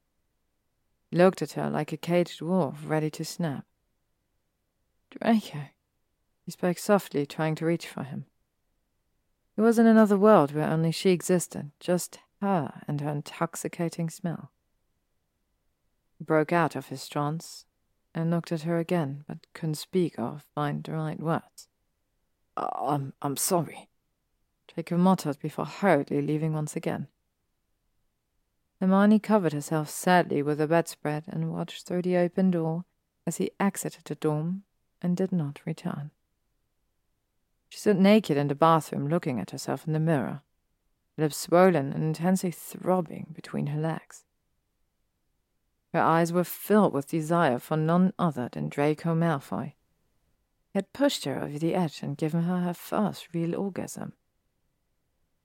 He 1.10 1.16
looked 1.16 1.41
at 1.41 1.54
her 1.54 1.70
like 1.70 1.94
a 1.94 1.98
caged 1.98 2.41
wolf 2.41 2.80
ready 2.86 3.10
to 3.10 3.24
snap. 3.24 3.64
Draco. 5.12 5.70
He 6.44 6.52
spoke 6.52 6.78
softly, 6.78 7.26
trying 7.26 7.56
to 7.56 7.66
reach 7.66 7.88
for 7.88 8.04
him. 8.04 8.26
He 9.56 9.62
was 9.62 9.80
in 9.80 9.88
another 9.88 10.18
world 10.18 10.52
where 10.52 10.70
only 10.70 10.91
she 10.91 11.12
existed, 11.12 11.72
just 11.80 12.20
her 12.41 12.82
and 12.86 13.00
her 13.00 13.12
intoxicating 13.12 14.10
smell. 14.10 14.52
He 16.18 16.26
broke 16.26 16.52
out 16.52 16.76
of 16.76 16.88
his 16.88 17.08
trance 17.08 17.64
and 18.14 18.31
looked 18.31 18.52
at 18.52 18.64
her 18.64 18.77
again, 18.77 19.23
but 19.27 19.48
couldn't 19.53 19.76
speak 19.76 20.18
or 20.18 20.41
find 20.56 20.84
the 20.84 20.94
right 20.94 21.19
words. 21.19 21.68
Oh, 22.57 22.88
I'm, 22.88 23.14
I'm 23.22 23.38
sorry, 23.38 23.90
Draco 24.68 24.98
muttered 24.98 25.40
before 25.40 25.65
hurriedly 25.65 26.22
leaving 26.22 26.53
once 26.53 26.76
again. 26.76 27.07
Hermione 28.80 29.19
covered 29.19 29.53
herself 29.53 29.90
sadly 29.90 30.41
with 30.41 30.57
the 30.57 30.68
bedspread 30.68 31.26
and 31.27 31.52
watched 31.52 31.86
through 31.86 32.03
the 32.03 32.18
open 32.18 32.52
door 32.52 32.86
as 33.27 33.38
he 33.38 33.52
exited 33.60 34.06
the 34.06 34.15
dorm 34.15 34.64
and 35.02 35.18
did 35.18 35.31
not 35.31 35.61
return. 35.65 36.11
She 37.68 37.80
stood 37.80 37.99
naked 37.99 38.38
in 38.38 38.48
the 38.48 38.56
bathroom 38.56 39.07
looking 39.07 39.40
at 39.40 39.52
herself 39.52 39.86
in 39.86 39.94
the 39.94 39.99
mirror, 39.99 40.41
lips 41.18 41.38
swollen 41.38 41.94
and 41.94 42.03
intensely 42.03 42.52
throbbing 42.52 43.27
between 43.34 43.68
her 43.68 43.80
legs. 43.80 44.23
Her 45.94 46.02
eyes 46.02 46.32
were 46.32 46.44
filled 46.44 46.94
with 46.94 47.07
desire 47.10 47.57
for 47.57 47.76
none 47.76 48.14
other 48.20 48.49
than 48.52 48.70
Draco 48.70 49.16
Malfoy. 49.16 49.74
He 50.72 50.78
had 50.78 50.94
pushed 50.94 51.26
her 51.26 51.41
over 51.41 51.57
the 51.57 51.74
edge 51.74 52.03
and 52.03 52.18
given 52.18 52.44
her 52.44 52.60
her 52.60 52.76
first 52.76 53.30
real 53.34 53.56
orgasm. 53.56 54.14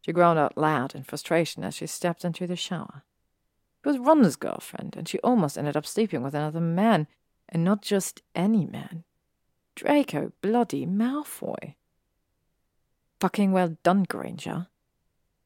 She 0.02 0.12
groaned 0.12 0.38
out 0.38 0.58
loud 0.58 0.94
in 0.94 1.02
frustration 1.02 1.64
as 1.64 1.74
she 1.74 1.86
stepped 1.86 2.26
into 2.26 2.46
the 2.46 2.56
shower. 2.56 3.04
She 3.82 3.88
was 3.88 3.98
Ron's 3.98 4.36
girlfriend, 4.36 4.96
and 4.96 5.08
she 5.08 5.18
almost 5.20 5.56
ended 5.56 5.78
up 5.78 5.86
sleeping 5.86 6.22
with 6.22 6.34
another 6.34 6.60
man, 6.60 7.06
and 7.48 7.64
not 7.64 7.80
just 7.80 8.22
any 8.34 8.66
man. 8.66 9.04
Draco 9.74 10.32
bloody 10.42 10.84
Malfoy. 10.84 11.74
Fucking 13.20 13.52
well 13.52 13.78
done, 13.82 14.02
Granger. 14.02 14.66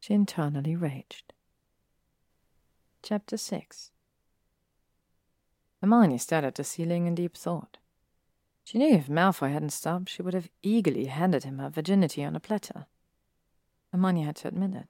She 0.01 0.13
internally 0.13 0.75
raged. 0.75 1.33
Chapter 3.03 3.37
6 3.37 3.93
Hermione 5.81 6.19
stared 6.19 6.45
at 6.45 6.57
the 6.57 6.65
ceiling 6.65 7.07
in 7.07 7.15
deep 7.15 7.37
thought. 7.37 7.79
She 8.65 8.79
knew 8.79 8.95
if 8.95 9.09
Malfoy 9.09 9.53
hadn't 9.53 9.71
stopped, 9.71 10.11
she 10.11 10.23
would 10.23 10.35
have 10.35 10.51
eagerly 10.63 11.07
handed 11.07 11.45
him 11.45 11.59
her 11.59 11.71
virginity 11.71 12.25
on 12.25 12.37
a 12.37 12.41
platter. 12.41 12.87
Hermione 13.93 14.25
had 14.25 14.37
to 14.37 14.49
admit 14.49 14.75
it. 14.75 14.89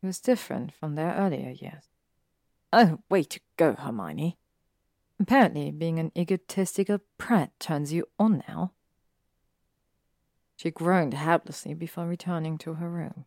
He 0.00 0.06
was 0.06 0.20
different 0.20 0.72
from 0.72 0.94
their 0.94 1.14
earlier 1.14 1.50
years. 1.50 1.84
Oh, 2.72 2.98
way 3.08 3.22
to 3.24 3.40
go, 3.56 3.74
Hermione. 3.74 4.36
Apparently, 5.20 5.70
being 5.70 5.98
an 5.98 6.12
egotistical 6.16 6.98
prat 7.18 7.58
turns 7.58 7.92
you 7.92 8.06
on 8.18 8.42
now. 8.48 8.72
She 10.56 10.70
groaned 10.70 11.14
helplessly 11.14 11.74
before 11.74 12.06
returning 12.06 12.58
to 12.58 12.74
her 12.74 12.88
room. 12.88 13.24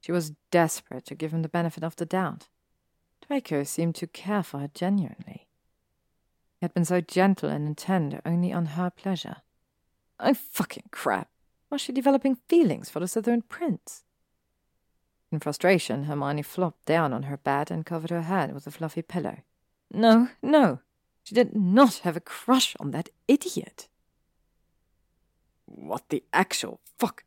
She 0.00 0.12
was 0.12 0.34
desperate 0.50 1.06
to 1.06 1.14
give 1.14 1.32
him 1.32 1.42
the 1.42 1.48
benefit 1.48 1.84
of 1.84 1.96
the 1.96 2.06
doubt. 2.06 2.48
Draco 3.26 3.64
seemed 3.64 3.94
to 3.96 4.06
care 4.06 4.42
for 4.42 4.58
her 4.60 4.70
genuinely. 4.72 5.48
Had 6.62 6.74
been 6.74 6.84
so 6.84 7.00
gentle 7.00 7.50
and 7.50 7.66
intent 7.66 8.20
only 8.24 8.52
on 8.52 8.66
her 8.66 8.88
pleasure. 8.88 9.38
Oh, 10.20 10.32
fucking 10.32 10.90
crap. 10.92 11.28
Was 11.70 11.80
she 11.80 11.92
developing 11.92 12.36
feelings 12.36 12.88
for 12.88 13.00
the 13.00 13.06
Slytherin 13.06 13.42
prince? 13.48 14.04
In 15.32 15.40
frustration, 15.40 16.04
Hermione 16.04 16.42
flopped 16.42 16.84
down 16.84 17.12
on 17.12 17.24
her 17.24 17.36
bed 17.36 17.72
and 17.72 17.84
covered 17.84 18.10
her 18.10 18.22
head 18.22 18.54
with 18.54 18.68
a 18.68 18.70
fluffy 18.70 19.02
pillow. 19.02 19.38
No, 19.92 20.28
no, 20.40 20.78
she 21.24 21.34
did 21.34 21.56
not 21.56 21.96
have 22.04 22.16
a 22.16 22.20
crush 22.20 22.76
on 22.78 22.92
that 22.92 23.08
idiot. 23.26 23.88
What 25.64 26.10
the 26.10 26.22
actual 26.32 26.78
fuck? 26.96 27.24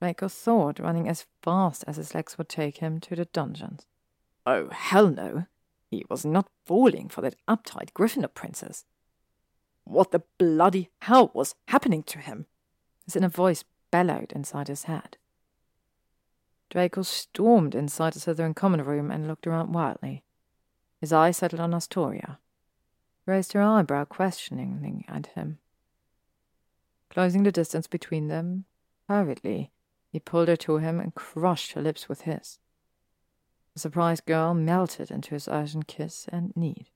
Draco 0.00 0.28
thought, 0.28 0.78
running 0.78 1.08
as 1.08 1.26
fast 1.42 1.82
as 1.88 1.96
his 1.96 2.14
legs 2.14 2.38
would 2.38 2.48
take 2.48 2.76
him 2.76 3.00
to 3.00 3.16
the 3.16 3.24
dungeons. 3.24 3.86
Oh, 4.46 4.68
hell 4.68 5.08
no. 5.08 5.46
He 5.90 6.04
was 6.10 6.24
not 6.24 6.50
falling 6.66 7.08
for 7.08 7.20
that 7.22 7.36
uptight 7.48 7.92
Gryffindor 7.92 8.32
princess. 8.34 8.84
What 9.84 10.10
the 10.10 10.22
bloody 10.36 10.90
hell 11.00 11.30
was 11.34 11.54
happening 11.68 12.02
to 12.04 12.18
him? 12.18 12.46
His 13.04 13.16
inner 13.16 13.28
voice 13.28 13.64
bellowed 13.90 14.32
inside 14.32 14.68
his 14.68 14.84
head. 14.84 15.16
Draco 16.68 17.00
stormed 17.02 17.74
inside 17.74 18.12
the 18.12 18.20
Slytherin 18.20 18.54
common 18.54 18.84
room 18.84 19.10
and 19.10 19.26
looked 19.26 19.46
around 19.46 19.72
wildly. 19.72 20.24
His 21.00 21.12
eye 21.12 21.30
settled 21.30 21.60
on 21.60 21.72
Astoria. 21.72 22.38
Raised 23.24 23.54
her 23.54 23.62
eyebrow 23.62 24.04
questioningly 24.04 25.06
at 25.08 25.28
him. 25.28 25.58
Closing 27.08 27.42
the 27.42 27.52
distance 27.52 27.86
between 27.86 28.28
them, 28.28 28.66
hurriedly, 29.08 29.70
he 30.10 30.20
pulled 30.20 30.48
her 30.48 30.56
to 30.56 30.76
him 30.78 31.00
and 31.00 31.14
crushed 31.14 31.72
her 31.72 31.80
lips 31.80 32.08
with 32.08 32.22
his. 32.22 32.58
The 33.78 33.82
surprised 33.82 34.26
girl 34.26 34.54
melted 34.54 35.08
into 35.08 35.36
his 35.36 35.46
urgent 35.46 35.86
kiss 35.86 36.26
and 36.32 36.52
need. 36.56 36.90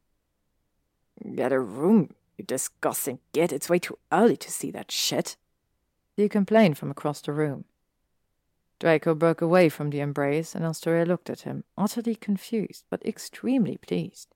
Get 1.36 1.52
a 1.52 1.60
room, 1.60 2.16
you 2.36 2.44
disgusting 2.44 3.20
git. 3.32 3.52
It's 3.52 3.70
way 3.70 3.78
too 3.78 4.00
early 4.10 4.36
to 4.38 4.50
see 4.50 4.72
that 4.72 4.90
shit. 4.90 5.36
He 6.16 6.28
complained 6.28 6.76
from 6.76 6.90
across 6.90 7.20
the 7.20 7.30
room. 7.30 7.66
Draco 8.80 9.14
broke 9.14 9.40
away 9.40 9.68
from 9.68 9.90
the 9.90 10.00
embrace, 10.00 10.56
and 10.56 10.64
Astoria 10.64 11.04
looked 11.04 11.30
at 11.30 11.42
him, 11.42 11.62
utterly 11.78 12.16
confused, 12.16 12.82
but 12.90 13.06
extremely 13.06 13.76
pleased. 13.76 14.34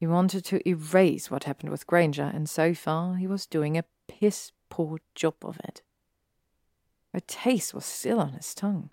He 0.00 0.08
wanted 0.08 0.44
to 0.46 0.68
erase 0.68 1.30
what 1.30 1.44
happened 1.44 1.70
with 1.70 1.86
Granger, 1.86 2.28
and 2.34 2.50
so 2.50 2.74
far 2.74 3.14
he 3.14 3.28
was 3.28 3.46
doing 3.46 3.78
a 3.78 3.84
piss 4.08 4.50
poor 4.68 4.98
job 5.14 5.36
of 5.42 5.60
it. 5.62 5.80
Her 7.12 7.20
taste 7.20 7.72
was 7.72 7.84
still 7.84 8.18
on 8.18 8.32
his 8.32 8.52
tongue. 8.52 8.90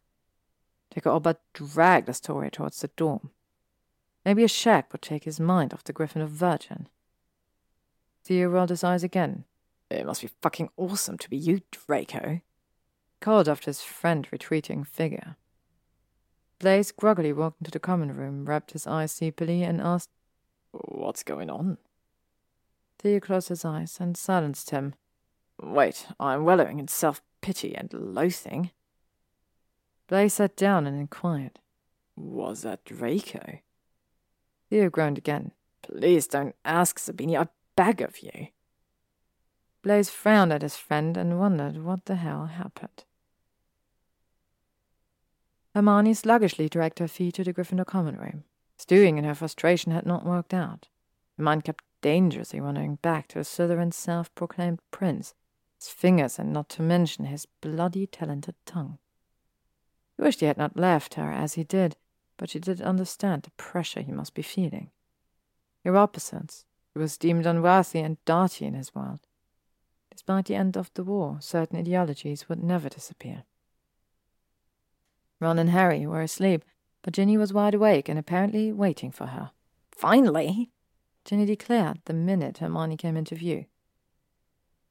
But 1.04 1.42
dragged 1.54 2.10
Astoria 2.10 2.52
towards 2.52 2.82
the 2.82 2.90
dorm. 2.90 3.32
Maybe 4.26 4.44
a 4.44 4.48
shack 4.48 4.92
would 4.92 5.02
take 5.02 5.24
his 5.24 5.40
mind 5.40 5.74
off 5.74 5.84
the 5.84 5.94
Griffin 5.94 6.22
of 6.22 6.30
Virgin. 6.30 6.88
Theo 8.24 8.50
rolled 8.50 8.70
his 8.70 8.84
eyes 8.84 9.04
again. 9.04 9.46
It 9.90 10.06
must 10.06 10.22
be 10.22 10.30
fucking 10.42 10.70
awesome 10.78 11.18
to 11.18 11.30
be 11.30 11.38
you, 11.38 11.62
Draco. 11.72 12.42
Called 13.20 13.50
after 13.50 13.66
his 13.66 13.82
friend 13.82 14.28
retreating 14.32 14.84
figure. 14.84 15.38
Blaise 16.60 16.92
groggily 16.92 17.34
walked 17.34 17.62
into 17.62 17.72
the 17.72 17.80
common 17.80 18.16
room, 18.16 18.46
rubbed 18.46 18.72
his 18.72 18.86
eyes 18.86 19.12
sleepily, 19.12 19.64
and 19.64 19.82
asked, 19.82 20.10
What's 20.72 21.24
going 21.24 21.50
on? 21.50 21.78
Theo 23.00 23.20
closed 23.20 23.50
his 23.50 23.66
eyes 23.66 23.98
and 24.00 24.16
silenced 24.16 24.70
him. 24.70 24.94
Wait, 25.60 26.08
I'm 26.20 26.46
wallowing 26.46 26.80
in 26.80 26.88
self 26.88 27.22
pity 27.42 27.76
and 27.76 27.92
loathing. 27.92 28.72
Blaise 30.12 30.34
sat 30.34 30.58
down 30.58 30.86
and 30.86 31.00
inquired, 31.00 31.62
Was 32.18 32.64
that 32.64 32.84
Draco? 32.84 33.60
Theo 34.70 34.90
groaned 34.90 35.18
again. 35.18 35.54
Please 35.84 36.28
don't 36.28 36.54
ask, 36.66 37.00
Zabini, 37.00 37.40
I 37.40 37.48
beg 37.78 38.02
of 38.02 38.22
you. 38.22 38.48
Blaise 39.82 40.10
frowned 40.10 40.52
at 40.52 40.64
his 40.64 40.76
friend 40.76 41.16
and 41.16 41.40
wondered 41.40 41.78
what 41.78 42.08
the 42.08 42.18
hell 42.18 42.48
happened. 42.48 43.06
Hermione 45.74 46.14
sluggishly 46.14 46.68
dragged 46.68 47.00
her 47.00 47.08
feet 47.08 47.36
to 47.36 47.46
the 47.46 47.54
Gryffindor 47.54 47.86
common 47.86 48.18
room. 48.18 48.44
Stewing 48.78 49.18
in 49.18 49.24
her 49.24 49.34
frustration 49.34 49.94
had 49.94 50.06
not 50.06 50.26
worked 50.26 50.54
out. 50.54 50.90
Her 51.38 51.44
mind 51.44 51.64
kept 51.64 51.86
dangerously 52.02 52.60
wandering 52.60 52.96
back 52.96 53.30
to 53.30 53.40
a 53.40 53.44
Slytherin's 53.44 53.96
self-proclaimed 53.96 54.82
prince, 54.92 55.36
his 55.80 55.88
fingers 55.88 56.38
and 56.38 56.52
not 56.52 56.68
to 56.72 56.82
mention 56.82 57.24
his 57.24 57.48
bloody 57.62 58.06
talented 58.08 58.56
tongue. 58.66 58.98
He 60.18 60.24
wished 60.24 60.40
he 60.40 60.46
had 60.46 60.58
not 60.58 60.78
left 60.78 61.16
her 61.16 61.32
as 61.32 61.54
he 61.54 61.64
did, 61.64 61.96
but 62.38 62.50
she 62.50 62.60
did 62.60 62.82
understand 62.82 63.44
the 63.44 63.52
pressure 63.52 64.02
he 64.02 64.12
must 64.12 64.34
be 64.34 64.42
feeling. 64.42 64.92
Were 65.84 65.98
opposites. 65.98 66.66
He 66.94 67.00
was 67.00 67.18
deemed 67.18 67.46
unworthy 67.46 68.00
and 68.00 68.24
dirty 68.26 68.66
in 68.66 68.74
his 68.74 68.94
world. 68.94 69.22
Despite 70.12 70.46
the 70.46 70.56
end 70.56 70.78
of 70.78 70.94
the 70.94 71.04
war, 71.04 71.38
certain 71.40 71.80
ideologies 71.80 72.48
would 72.50 72.62
never 72.62 72.90
disappear. 72.90 73.44
Ron 75.40 75.58
and 75.58 75.72
Harry 75.72 76.06
were 76.06 76.22
asleep, 76.22 76.64
but 77.02 77.14
Ginny 77.14 77.38
was 77.38 77.54
wide 77.54 77.74
awake 77.74 78.08
and 78.08 78.20
apparently 78.20 78.72
waiting 78.72 79.10
for 79.10 79.28
her. 79.28 79.52
Finally, 79.92 80.70
Ginny 81.26 81.46
declared 81.46 82.02
the 82.06 82.14
minute 82.14 82.60
Hermione 82.60 82.98
came 82.98 83.18
into 83.18 83.36
view. 83.36 83.66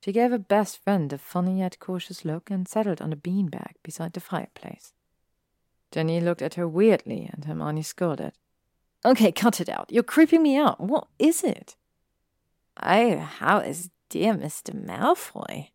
She 0.04 0.12
gave 0.12 0.30
her 0.30 0.38
best 0.38 0.82
friend 0.82 1.12
a 1.12 1.18
funny 1.18 1.58
yet 1.58 1.78
cautious 1.78 2.24
look 2.24 2.50
and 2.50 2.66
settled 2.66 3.02
on 3.02 3.12
a 3.12 3.16
beanbag 3.16 3.74
beside 3.82 4.14
the 4.14 4.20
fireplace. 4.20 4.92
Ginny 5.92 6.20
looked 6.20 6.42
at 6.42 6.54
her 6.54 6.68
weirdly, 6.68 7.28
and 7.32 7.44
Hermione 7.44 7.82
scolded. 7.82 8.32
Okay, 9.04 9.32
cut 9.32 9.60
it 9.60 9.68
out. 9.68 9.90
You're 9.90 10.02
creeping 10.02 10.42
me 10.42 10.56
out. 10.56 10.80
What 10.80 11.08
is 11.18 11.42
it? 11.42 11.76
Oh, 12.82 13.18
how 13.18 13.58
is 13.58 13.90
dear 14.08 14.34
Mr. 14.34 14.72
Malfoy? 14.74 15.68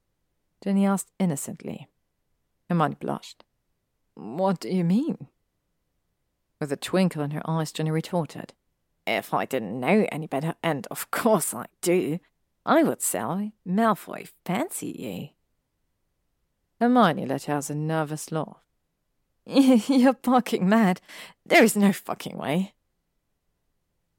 Ginny 0.64 0.86
asked 0.86 1.12
innocently. 1.20 1.88
Hermione 2.70 2.96
blushed. 3.00 3.44
What 4.14 4.60
do 4.60 4.70
you 4.70 4.84
mean? 4.84 5.28
With 6.60 6.72
a 6.72 6.78
twinkle 6.78 7.22
in 7.22 7.32
her 7.32 7.42
eyes, 7.46 7.72
Ginny 7.72 7.92
retorted. 7.92 8.54
If 9.06 9.34
I 9.34 9.46
didn't 9.46 9.80
know 9.80 10.08
any 10.12 10.28
better, 10.28 10.56
and 10.64 10.88
of 10.90 11.12
course 11.12 11.54
I 11.54 11.66
do, 11.82 12.20
I 12.66 12.82
would 12.82 13.02
say 13.02 13.52
Malfoy 13.68 14.30
fancy 14.46 14.96
you. 14.98 15.30
Hermione 16.80 17.26
let 17.26 17.48
out 17.50 17.70
a 17.70 17.76
nervous 17.76 18.32
laugh. 18.32 18.65
You're 19.88 20.18
fucking 20.24 20.68
mad. 20.68 21.02
There 21.46 21.64
is 21.64 21.76
no 21.76 21.94
fucking 21.94 22.38
way. 22.38 22.74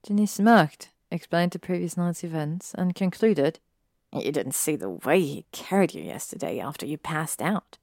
Ginny 0.06 0.26
smirked, 0.26 0.90
explained 1.10 1.50
the 1.50 1.58
previous 1.58 1.96
night's 1.96 2.22
events, 2.22 2.74
and 2.74 2.94
concluded, 2.94 3.58
You 4.12 4.30
didn't 4.30 4.54
see 4.54 4.76
the 4.76 4.90
way 4.90 5.20
he 5.20 5.46
carried 5.50 5.94
you 5.94 6.02
yesterday 6.02 6.60
after 6.60 6.86
you 6.86 6.96
passed 6.96 7.42
out. 7.42 7.78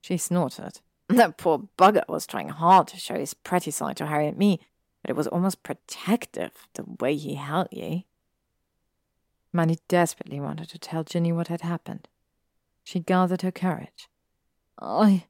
She 0.00 0.16
snorted. 0.16 0.80
That 1.08 1.36
poor 1.36 1.68
bugger 1.76 2.02
was 2.08 2.26
trying 2.26 2.48
hard 2.48 2.88
to 2.88 2.96
show 2.96 3.16
his 3.18 3.34
pretty 3.34 3.70
side 3.70 3.98
to 3.98 4.06
Harry 4.06 4.26
and 4.26 4.38
me, 4.38 4.58
but 5.02 5.10
it 5.10 5.16
was 5.16 5.26
almost 5.26 5.62
protective 5.62 6.66
the 6.72 6.84
way 6.98 7.14
he 7.14 7.34
held 7.34 7.68
you. 7.70 8.04
Manny 9.52 9.76
desperately 9.86 10.40
wanted 10.40 10.70
to 10.70 10.78
tell 10.78 11.04
Ginny 11.04 11.30
what 11.30 11.48
had 11.48 11.60
happened. 11.60 12.08
She 12.82 13.00
gathered 13.00 13.42
her 13.42 13.52
courage. 13.52 14.08
I 14.80 15.26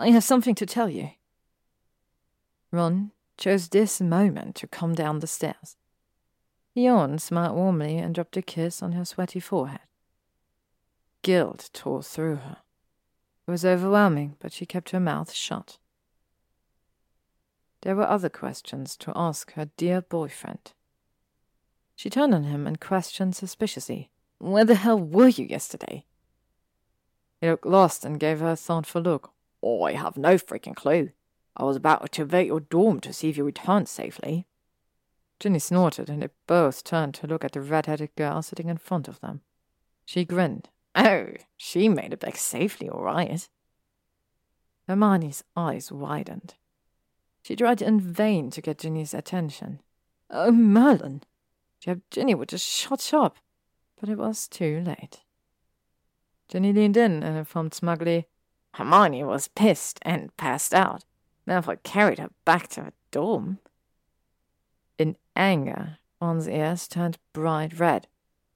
I 0.00 0.10
have 0.10 0.22
something 0.22 0.54
to 0.54 0.66
tell 0.66 0.88
you. 0.88 1.10
Ron 2.70 3.10
chose 3.36 3.68
this 3.68 4.00
moment 4.00 4.54
to 4.56 4.68
come 4.68 4.94
down 4.94 5.18
the 5.18 5.26
stairs. 5.26 5.76
He 6.72 6.84
yawned, 6.84 7.20
smiled 7.20 7.56
warmly, 7.56 7.98
and 7.98 8.14
dropped 8.14 8.36
a 8.36 8.42
kiss 8.42 8.80
on 8.80 8.92
her 8.92 9.04
sweaty 9.04 9.40
forehead. 9.40 9.80
Guilt 11.22 11.70
tore 11.72 12.04
through 12.04 12.36
her. 12.36 12.58
It 13.46 13.50
was 13.50 13.64
overwhelming, 13.64 14.36
but 14.38 14.52
she 14.52 14.66
kept 14.66 14.90
her 14.90 15.00
mouth 15.00 15.32
shut. 15.32 15.78
There 17.82 17.96
were 17.96 18.08
other 18.08 18.28
questions 18.28 18.96
to 18.98 19.12
ask 19.16 19.52
her 19.54 19.70
dear 19.76 20.00
boyfriend. 20.00 20.72
She 21.96 22.10
turned 22.10 22.34
on 22.34 22.44
him 22.44 22.66
and 22.66 22.80
questioned 22.80 23.34
suspiciously. 23.34 24.10
Where 24.38 24.64
the 24.64 24.76
hell 24.76 25.00
were 25.00 25.28
you 25.28 25.46
yesterday? 25.46 26.04
He 27.40 27.48
looked 27.48 27.66
lost 27.66 28.04
and 28.04 28.20
gave 28.20 28.38
her 28.38 28.50
a 28.50 28.56
thoughtful 28.56 29.02
look. 29.02 29.32
Oh, 29.62 29.82
I 29.82 29.92
have 29.92 30.16
no 30.16 30.34
freaking 30.34 30.76
clue. 30.76 31.10
I 31.56 31.64
was 31.64 31.76
about 31.76 31.98
to 31.98 32.04
activate 32.04 32.46
your 32.46 32.60
dorm 32.60 33.00
to 33.00 33.12
see 33.12 33.28
if 33.28 33.36
you 33.36 33.44
returned 33.44 33.88
safely. 33.88 34.46
Ginny 35.40 35.58
snorted, 35.58 36.08
and 36.08 36.22
they 36.22 36.28
both 36.46 36.84
turned 36.84 37.14
to 37.14 37.26
look 37.26 37.44
at 37.44 37.52
the 37.52 37.60
red-headed 37.60 38.14
girl 38.16 38.42
sitting 38.42 38.68
in 38.68 38.76
front 38.76 39.08
of 39.08 39.20
them. 39.20 39.40
She 40.04 40.24
grinned. 40.24 40.68
Oh, 40.94 41.28
she 41.56 41.88
made 41.88 42.12
it 42.12 42.20
back 42.20 42.36
safely, 42.36 42.88
all 42.88 43.02
right. 43.02 43.48
Hermione's 44.88 45.44
eyes 45.56 45.92
widened. 45.92 46.54
She 47.42 47.54
tried 47.56 47.82
in 47.82 48.00
vain 48.00 48.50
to 48.50 48.60
get 48.60 48.78
Ginny's 48.78 49.14
attention. 49.14 49.80
Oh, 50.30 50.50
Merlin! 50.50 51.22
She 51.78 51.90
hoped 51.90 52.10
Ginny 52.10 52.34
would 52.34 52.48
just 52.48 52.66
shut 52.66 53.14
up, 53.14 53.36
but 54.00 54.08
it 54.08 54.18
was 54.18 54.48
too 54.48 54.82
late. 54.84 55.20
Ginny 56.48 56.72
leaned 56.72 56.96
in 56.96 57.22
and 57.22 57.36
informed 57.36 57.74
smugly, 57.74 58.26
Hermione 58.78 59.24
was 59.24 59.48
pissed 59.48 59.98
and 60.02 60.34
passed 60.36 60.72
out. 60.72 61.04
Malfoy 61.48 61.82
carried 61.82 62.20
her 62.20 62.30
back 62.44 62.68
to 62.68 62.82
her 62.82 62.92
dorm. 63.10 63.58
In 64.98 65.16
anger, 65.34 65.98
Ron's 66.20 66.48
ears 66.48 66.86
turned 66.86 67.18
bright 67.32 67.76
red. 67.80 68.06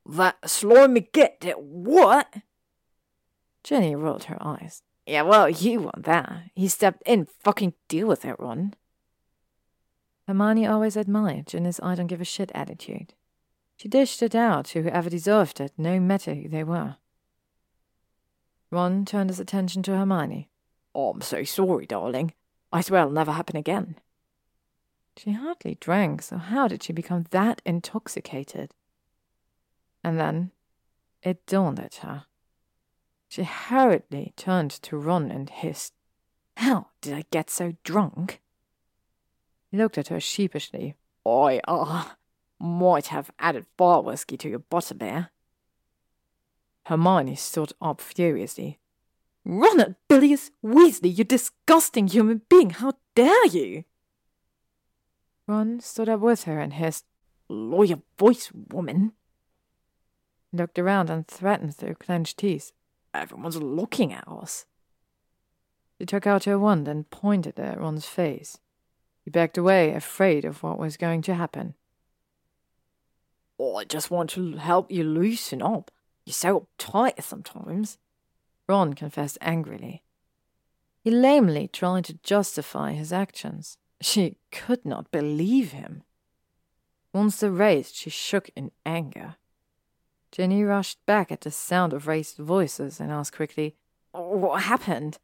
That 0.07 0.49
slimy 0.49 1.09
git 1.13 1.41
did 1.41 1.57
what? 1.57 2.33
Ginny 3.65 3.97
rolled 3.97 4.25
her 4.25 4.39
eyes. 4.41 4.83
Yeah, 5.07 5.23
well, 5.23 5.51
you 5.51 5.81
want 5.81 6.05
that. 6.05 6.51
He 6.55 6.69
stepped 6.69 7.03
in. 7.05 7.27
Fucking 7.41 7.75
deal 7.89 8.07
with 8.07 8.25
it, 8.25 8.39
Ron. 8.39 8.75
Hermione 10.29 10.69
always 10.69 10.97
admired 10.97 11.49
Ginny's 11.49 11.81
I 11.83 11.97
don't 11.97 12.07
give 12.07 12.21
a 12.21 12.25
shit 12.25 12.53
attitude. 12.55 13.15
She 13.77 13.89
dished 13.89 14.23
it 14.23 14.37
out 14.37 14.67
to 14.67 14.83
whoever 14.83 15.11
deserved 15.11 15.61
it, 15.61 15.73
no 15.77 15.99
matter 15.99 16.33
who 16.35 16.49
they 16.49 16.63
were. 16.63 16.99
Ron 18.73 19.05
turned 19.05 19.29
his 19.29 19.39
attention 19.39 19.83
to 19.83 19.97
Hermione. 19.97 20.49
Oh, 20.95 21.11
I'm 21.11 21.21
so 21.21 21.45
sorry, 21.45 21.85
darling. 21.85 22.33
I 22.73 22.81
swear 22.81 23.03
it'll 23.03 23.13
never 23.13 23.33
happen 23.33 23.57
again. 23.57 23.97
She 25.17 25.33
hardly 25.33 25.77
drank, 25.79 26.23
so 26.23 26.39
how 26.39 26.69
did 26.69 26.83
she 26.83 26.95
become 26.95 27.27
that 27.31 27.61
intoxicated? 27.67 28.73
And 30.03 30.19
then 30.19 30.53
it 31.23 31.45
dawned 31.47 31.81
at 31.81 31.97
her. 31.97 32.25
She 33.29 33.45
hurriedly 33.45 34.33
turned 34.37 34.71
to 34.71 34.97
Ron 34.97 35.31
and 35.31 35.51
hissed, 35.51 35.93
How 36.57 36.89
did 37.03 37.13
I 37.13 37.25
get 37.31 37.51
so 37.51 37.75
drunk? 37.85 38.41
He 39.71 39.77
looked 39.77 39.99
at 39.99 40.09
her 40.09 40.21
sheepishly. 40.21 40.95
I, 41.27 41.61
uh, 41.69 42.05
might 42.59 43.09
have 43.09 43.31
added 43.39 43.67
bar 43.77 44.01
whiskey 44.01 44.39
to 44.39 44.49
your 44.49 44.61
butterbeer. 44.61 45.29
Hermione 46.87 47.37
stood 47.37 47.73
up 47.81 48.01
furiously. 48.01 48.79
Ronald 49.45 49.97
Bilius 50.09 50.51
Weasley, 50.65 51.17
you 51.17 51.25
disgusting 51.25 52.09
human 52.09 52.43
being, 52.49 52.71
how 52.71 52.95
dare 53.15 53.47
you? 53.47 53.85
Ron 55.47 55.81
stood 55.81 56.09
up 56.09 56.21
with 56.21 56.45
her 56.45 56.61
and 56.61 56.73
hissed, 56.73 57.05
your 57.49 58.03
voice, 58.19 58.51
woman. 58.71 59.13
Looked 60.53 60.79
around 60.79 61.11
and 61.11 61.27
threatened 61.27 61.75
through 61.75 61.95
clenched 61.95 62.39
teeth. 62.39 62.73
Everyone's 63.15 63.57
looking 63.57 64.13
at 64.13 64.27
us. 64.29 64.67
She 65.99 66.07
took 66.07 66.27
out 66.27 66.45
her 66.45 66.59
wand 66.59 66.89
and 66.89 67.11
pointed 67.11 67.59
it 67.59 67.63
at 67.63 67.81
Ron's 67.81 68.07
face. 68.07 68.59
He 69.25 69.31
backed 69.31 69.59
away, 69.59 69.93
afraid 69.93 70.45
of 70.45 70.63
what 70.63 70.79
was 70.79 70.97
going 70.97 71.23
to 71.23 71.35
happen. 71.35 71.75
Oh, 73.59 73.77
I 73.77 73.85
just 73.85 74.11
want 74.11 74.31
to 74.31 74.57
help 74.57 74.91
you 74.91 75.05
loosen 75.05 75.63
up. 75.63 75.91
You're 76.25 76.35
so 76.35 76.67
uptight 76.79 77.23
sometimes. 77.23 77.99
Ron 78.69 78.95
confessed 78.95 79.39
angrily. 79.41 80.03
He 81.03 81.11
lamely 81.11 81.69
tried 81.69 82.05
to 82.07 82.19
justify 82.23 82.93
his 82.93 83.13
actions. 83.13 83.77
She 84.01 84.37
could 84.51 84.85
not 84.85 85.11
believe 85.11 85.73
him. 85.73 86.05
Once 87.13 87.43
raised, 87.43 87.95
she 87.97 88.11
shook 88.11 88.51
in 88.55 88.71
anger. 88.87 89.37
Ginny 90.31 90.63
rushed 90.63 91.05
back 91.05 91.31
at 91.31 91.43
the 91.43 91.51
sound 91.51 91.93
of 91.93 92.07
raised 92.07 92.39
voices 92.39 93.01
and 93.01 93.11
asked 93.11 93.37
quickly, 93.37 93.77
What 94.13 94.63
happened? 94.63 95.19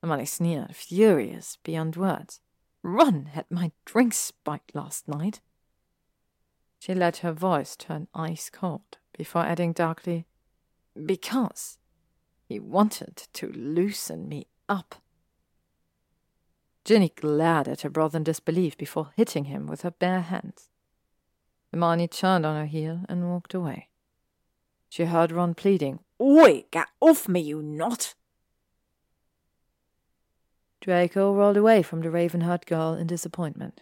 Hermione 0.00 0.26
sneered, 0.26 0.74
furious 0.76 1.58
beyond 1.62 1.96
words. 1.96 2.40
Ron 2.82 3.26
had 3.26 3.46
my 3.50 3.72
drink 3.84 4.14
spiked 4.14 4.74
last 4.74 5.08
night. 5.08 5.40
She 6.78 6.94
let 6.94 7.18
her 7.18 7.32
voice 7.32 7.76
turn 7.76 8.08
ice 8.14 8.48
cold 8.50 8.98
before 9.16 9.42
adding 9.42 9.72
darkly, 9.72 10.26
Because 10.94 11.78
he 12.48 12.60
wanted 12.60 13.16
to 13.32 13.50
loosen 13.52 14.28
me 14.28 14.46
up. 14.68 14.96
Ginny 16.84 17.12
glared 17.16 17.66
at 17.66 17.80
her 17.80 17.90
brother 17.90 18.18
in 18.18 18.24
disbelief 18.24 18.76
before 18.76 19.12
hitting 19.16 19.44
him 19.44 19.66
with 19.66 19.82
her 19.82 19.90
bare 19.90 20.20
hands. 20.20 20.68
Hermione 21.72 22.08
turned 22.08 22.44
on 22.44 22.56
her 22.56 22.66
heel 22.66 23.00
and 23.08 23.30
walked 23.30 23.54
away. 23.54 23.88
She 24.90 25.06
heard 25.06 25.32
Ron 25.32 25.54
pleading, 25.54 26.00
Oi, 26.20 26.64
get 26.70 26.88
off 27.00 27.26
me, 27.26 27.40
you 27.40 27.62
not! 27.62 28.14
Draco 30.80 31.34
rolled 31.34 31.56
away 31.56 31.82
from 31.82 32.02
the 32.02 32.10
raven-haired 32.10 32.66
girl 32.66 32.92
in 32.92 33.06
disappointment. 33.06 33.80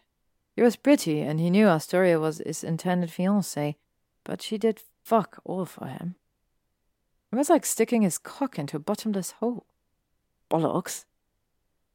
She 0.54 0.62
was 0.62 0.76
pretty, 0.76 1.20
and 1.20 1.40
he 1.40 1.50
knew 1.50 1.66
Astoria 1.66 2.20
was 2.20 2.38
his 2.38 2.62
intended 2.62 3.10
fiancée, 3.10 3.74
but 4.24 4.40
she 4.40 4.56
did 4.56 4.82
fuck 5.03 5.41
all 5.45 5.65
for 5.65 5.87
him. 5.87 6.16
It 7.33 7.37
was 7.37 7.51
like 7.51 7.65
sticking 7.65 8.03
his 8.03 8.19
cock 8.19 8.59
into 8.59 8.77
a 8.77 8.81
bottomless 8.81 9.33
hole. 9.33 9.66
Bollocks. 10.51 11.05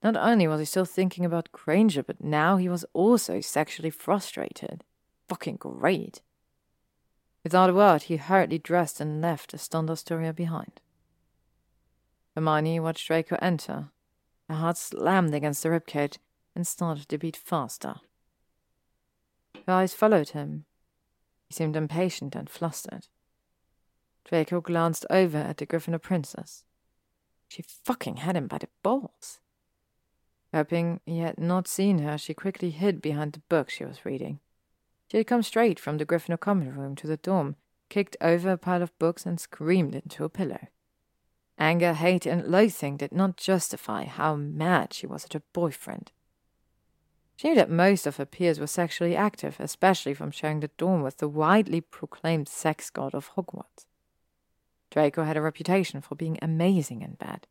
Not 0.04 0.16
only 0.16 0.48
was 0.48 0.60
he 0.60 0.66
still 0.66 0.86
thinking 0.86 1.26
about 1.26 1.52
Granger, 1.52 2.04
but 2.04 2.24
now 2.24 2.58
he 2.58 2.70
was 2.70 2.86
also 2.94 3.40
sexually 3.42 3.90
frustrated. 3.90 4.84
Fucking 5.28 5.58
great. 5.58 6.22
Without 7.44 7.70
a 7.70 7.74
word, 7.74 8.04
he 8.04 8.18
hurriedly 8.18 8.60
dressed 8.60 9.00
and 9.00 9.22
left 9.22 9.54
Astoria 9.54 10.34
behind. 10.34 10.82
Hermione 12.36 12.80
watched 12.80 13.08
Draco 13.08 13.38
enter, 13.42 13.90
her 14.50 14.56
heart 14.56 14.78
slammed 14.78 15.34
against 15.34 15.64
the 15.64 15.70
ribcage 15.70 16.18
and 16.56 16.66
started 16.66 17.10
to 17.10 17.18
beat 17.18 17.36
faster. 17.36 17.96
Her 19.66 19.74
eyes 19.74 19.94
followed 19.94 20.30
him. 20.30 20.66
He 21.48 21.54
seemed 21.54 21.76
impatient 21.76 22.36
and 22.36 22.50
flustered. 22.50 23.08
Draco 24.26 24.60
glanced 24.60 25.06
over 25.10 25.38
at 25.38 25.58
the 25.58 25.66
Gryffindor 25.66 26.02
princess. 26.02 26.66
She 27.48 27.62
fucking 27.62 28.18
had 28.18 28.36
him 28.36 28.48
by 28.48 28.58
the 28.58 28.68
balls. 28.84 29.40
Hoping 30.54 31.00
he 31.06 31.20
had 31.20 31.40
not 31.40 31.68
seen 31.68 32.00
her, 32.00 32.18
she 32.18 32.34
quickly 32.34 32.72
hid 32.72 33.02
behind 33.02 33.34
the 33.34 33.42
book 33.48 33.70
she 33.70 33.86
was 33.86 34.06
reading. 34.06 34.40
She 35.10 35.18
had 35.18 35.28
come 35.28 35.44
straight 35.44 35.80
from 35.80 35.98
the 35.98 36.06
Gryffindor 36.06 36.40
common 36.40 36.76
room 36.76 36.96
to 36.98 37.08
the 37.08 37.18
dorm, 37.18 37.56
kicked 37.90 38.18
over 38.20 38.52
a 38.52 38.58
pile 38.58 38.82
of 38.82 38.98
books, 39.00 39.26
and 39.26 39.40
screamed 39.40 39.96
into 39.96 40.26
a 40.26 40.30
pillow. 40.30 40.68
Anger, 41.58 41.94
hate, 41.94 42.26
and 42.26 42.48
loathing 42.48 42.98
did 42.98 43.12
not 43.12 43.38
justify 43.38 44.04
how 44.04 44.36
mad 44.36 44.94
she 44.94 45.08
was 45.08 45.26
at 45.26 45.34
her 45.34 45.42
boyfriend. 45.54 46.12
She 47.38 47.50
knew 47.50 47.56
that 47.56 47.70
most 47.70 48.08
of 48.08 48.18
her 48.18 48.26
peers 48.26 48.60
were 48.60 48.66
sexually 48.66 49.16
active, 49.16 49.58
especially 49.60 50.16
from 50.16 50.32
sharing 50.32 50.60
the 50.60 50.72
dorm 50.76 51.04
with 51.04 51.18
the 51.18 51.30
widely 51.30 51.82
proclaimed 51.82 52.50
sex 52.50 52.90
god 52.90 53.14
of 53.14 53.30
Hogwarts. 53.36 53.86
Draco 54.90 55.24
had 55.24 55.38
a 55.38 55.42
reputation 55.42 56.02
for 56.02 56.16
being 56.16 56.40
amazing 56.42 57.04
in 57.04 57.14
bed. 57.14 57.46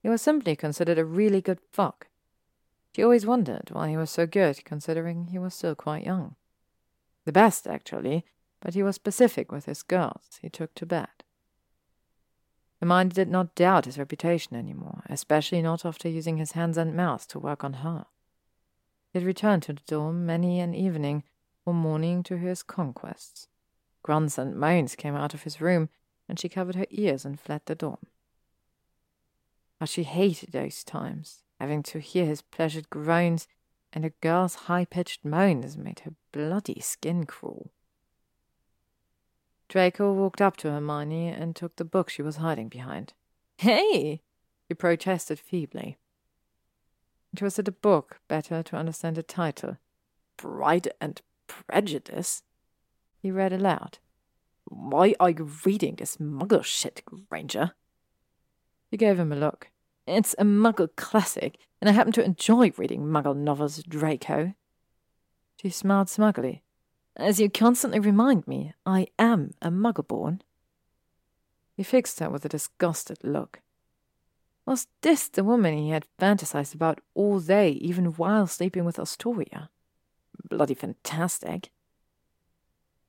He 0.00 0.08
was 0.08 0.22
simply 0.22 0.54
considered 0.54 0.96
a 0.96 1.04
really 1.04 1.40
good 1.40 1.58
fuck. 1.72 2.06
She 2.94 3.02
always 3.02 3.26
wondered 3.26 3.70
why 3.72 3.88
he 3.88 3.96
was 3.96 4.10
so 4.10 4.26
good, 4.26 4.64
considering 4.64 5.26
he 5.26 5.40
was 5.40 5.54
still 5.54 5.74
quite 5.74 6.06
young. 6.06 6.36
The 7.24 7.32
best, 7.32 7.66
actually, 7.66 8.24
but 8.60 8.74
he 8.74 8.82
was 8.84 8.94
specific 8.94 9.50
with 9.50 9.64
his 9.64 9.82
girls 9.82 10.38
he 10.40 10.48
took 10.48 10.72
to 10.76 10.86
bed. 10.86 11.24
Hermione 12.78 13.10
did 13.10 13.28
not 13.28 13.56
doubt 13.56 13.86
his 13.86 13.98
reputation 13.98 14.54
any 14.54 14.72
more, 14.72 15.02
especially 15.10 15.62
not 15.62 15.84
after 15.84 16.08
using 16.08 16.36
his 16.36 16.52
hands 16.52 16.78
and 16.78 16.94
mouth 16.94 17.26
to 17.28 17.40
work 17.40 17.64
on 17.64 17.74
her. 17.74 18.06
He 19.12 19.18
had 19.18 19.26
returned 19.26 19.62
to 19.64 19.72
the 19.72 19.82
dorm 19.86 20.24
many 20.24 20.60
an 20.60 20.74
evening 20.74 21.24
or 21.64 21.74
morning 21.74 22.22
to 22.24 22.36
his 22.36 22.62
conquests. 22.62 23.48
Grunts 24.02 24.38
and 24.38 24.56
moans 24.56 24.94
came 24.94 25.16
out 25.16 25.34
of 25.34 25.42
his 25.42 25.60
room, 25.60 25.88
and 26.28 26.38
she 26.38 26.48
covered 26.48 26.76
her 26.76 26.86
ears 26.90 27.24
and 27.24 27.38
fled 27.38 27.62
the 27.66 27.74
dorm. 27.74 28.06
But 29.78 29.88
she 29.88 30.04
hated 30.04 30.52
those 30.52 30.84
times, 30.84 31.42
having 31.58 31.82
to 31.84 31.98
hear 31.98 32.24
his 32.24 32.42
pleasured 32.42 32.88
groans 32.90 33.48
and 33.92 34.04
a 34.04 34.10
girl's 34.20 34.54
high 34.54 34.84
pitched 34.84 35.24
moans 35.24 35.76
made 35.76 36.00
her 36.00 36.12
bloody 36.32 36.80
skin 36.80 37.26
crawl. 37.26 37.70
Draco 39.68 40.12
walked 40.12 40.40
up 40.40 40.56
to 40.58 40.70
Hermione 40.70 41.28
and 41.28 41.54
took 41.54 41.76
the 41.76 41.84
book 41.84 42.10
she 42.10 42.22
was 42.22 42.36
hiding 42.36 42.68
behind. 42.68 43.12
Hey! 43.58 44.22
he 44.68 44.74
protested 44.74 45.38
feebly. 45.38 45.98
It 47.32 47.42
was 47.42 47.56
the 47.56 47.70
book, 47.70 48.20
better 48.28 48.62
to 48.62 48.76
understand 48.76 49.16
the 49.16 49.22
title. 49.22 49.78
Pride 50.36 50.88
and 51.00 51.20
Prejudice? 51.46 52.42
He 53.22 53.30
read 53.30 53.52
aloud. 53.52 53.98
Why 54.64 55.14
are 55.20 55.30
you 55.30 55.50
reading 55.64 55.96
this 55.96 56.16
muggle 56.16 56.64
shit, 56.64 57.02
Granger? 57.28 57.72
He 58.90 58.96
gave 58.96 59.18
him 59.18 59.32
a 59.32 59.36
look. 59.36 59.70
It's 60.06 60.34
a 60.38 60.44
muggle 60.44 60.88
classic, 60.96 61.58
and 61.80 61.88
I 61.88 61.92
happen 61.92 62.12
to 62.14 62.24
enjoy 62.24 62.72
reading 62.76 63.02
muggle 63.02 63.36
novels, 63.36 63.82
Draco. 63.82 64.54
She 65.60 65.70
smiled 65.70 66.08
smugly. 66.08 66.62
As 67.16 67.38
you 67.38 67.50
constantly 67.50 68.00
remind 68.00 68.48
me, 68.48 68.72
I 68.86 69.08
am 69.18 69.52
a 69.62 69.70
muggle-born. 69.70 70.42
He 71.76 71.82
fixed 71.82 72.18
her 72.20 72.30
with 72.30 72.44
a 72.44 72.48
disgusted 72.48 73.18
look. 73.22 73.60
Was 74.70 74.86
this 75.00 75.26
the 75.26 75.42
woman 75.42 75.76
he 75.76 75.90
had 75.90 76.06
fantasized 76.16 76.76
about 76.76 77.00
all 77.14 77.40
day, 77.40 77.70
even 77.70 78.12
while 78.12 78.46
sleeping 78.46 78.84
with 78.84 79.00
Astoria? 79.00 79.68
Bloody 80.48 80.74
fantastic. 80.74 81.72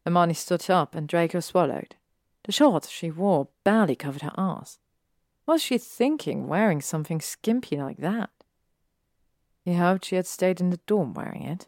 Hermione 0.03 0.33
stood 0.33 0.67
up 0.71 0.95
and 0.95 1.07
Draco 1.07 1.39
swallowed. 1.39 1.97
The 2.45 2.51
shorts 2.51 2.89
she 2.89 3.11
wore 3.11 3.49
barely 3.63 3.95
covered 3.95 4.23
her 4.23 4.33
ass. 4.35 4.79
Was 5.45 5.61
she 5.61 5.77
thinking 5.77 6.47
wearing 6.47 6.81
something 6.81 7.21
skimpy 7.21 7.77
like 7.77 7.97
that? 7.97 8.31
He 9.63 9.75
hoped 9.75 10.05
she 10.05 10.15
had 10.15 10.25
stayed 10.25 10.61
in 10.61 10.71
the 10.71 10.81
dorm 10.87 11.13
wearing 11.13 11.43
it. 11.43 11.67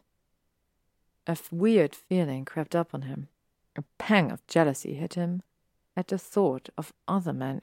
A 1.28 1.38
weird 1.52 1.94
feeling 1.94 2.44
crept 2.44 2.74
up 2.74 2.94
on 2.94 3.02
him. 3.02 3.28
A 3.76 3.84
pang 3.98 4.32
of 4.32 4.44
jealousy 4.48 4.94
hit 4.94 5.14
him 5.14 5.42
at 5.96 6.08
the 6.08 6.18
thought 6.18 6.68
of 6.76 6.92
other 7.06 7.32
men 7.32 7.62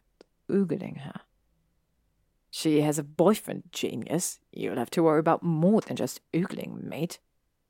oogling 0.50 1.02
her. 1.02 1.20
She 2.54 2.82
has 2.82 3.00
a 3.00 3.04
boyfriend, 3.04 3.64
genius. 3.72 4.40
You'll 4.52 4.78
have 4.78 4.92
to 4.92 5.04
worry 5.04 5.20
about 5.20 5.42
more 5.42 5.80
than 5.80 5.96
just 5.96 6.20
oogling, 6.34 6.84
mate. 6.84 7.18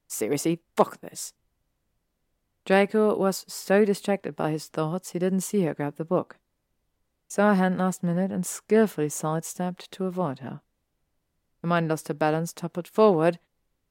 Seriously, 0.08 0.60
fuck 0.76 1.00
this. 1.00 1.34
Draco 2.66 3.16
was 3.16 3.46
so 3.48 3.86
distracted 3.86 4.36
by 4.36 4.52
his 4.52 4.68
thoughts 4.68 5.12
he 5.12 5.20
didn't 5.20 5.42
see 5.42 5.64
her 5.64 5.76
grab 5.76 5.96
the 5.98 6.04
book. 6.04 6.38
Saw 7.28 7.50
her 7.50 7.56
hand 7.56 7.78
last 7.78 8.04
minute 8.04 8.32
and 8.32 8.46
skillfully 8.46 9.08
sidestepped 9.08 9.90
to 9.92 10.06
avoid 10.06 10.40
her. 10.40 10.62
Hermione 11.62 11.88
lost 11.88 12.08
her 12.08 12.14
balance, 12.14 12.52
toppled 12.52 12.88
forward, 12.88 13.40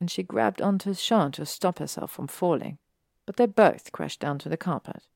and 0.01 0.11
she 0.11 0.23
grabbed 0.23 0.61
onto 0.61 0.91
his 0.91 1.01
shirt 1.01 1.35
to 1.35 1.47
stop 1.47 1.79
herself 1.79 2.11
from 2.11 2.27
falling, 2.27 2.79
but 3.27 3.37
they 3.37 3.47
both 3.47 3.93
crashed 3.93 4.21
down 4.21 4.39
to 4.41 4.49
the 4.49 4.57
carpet. 4.57 5.07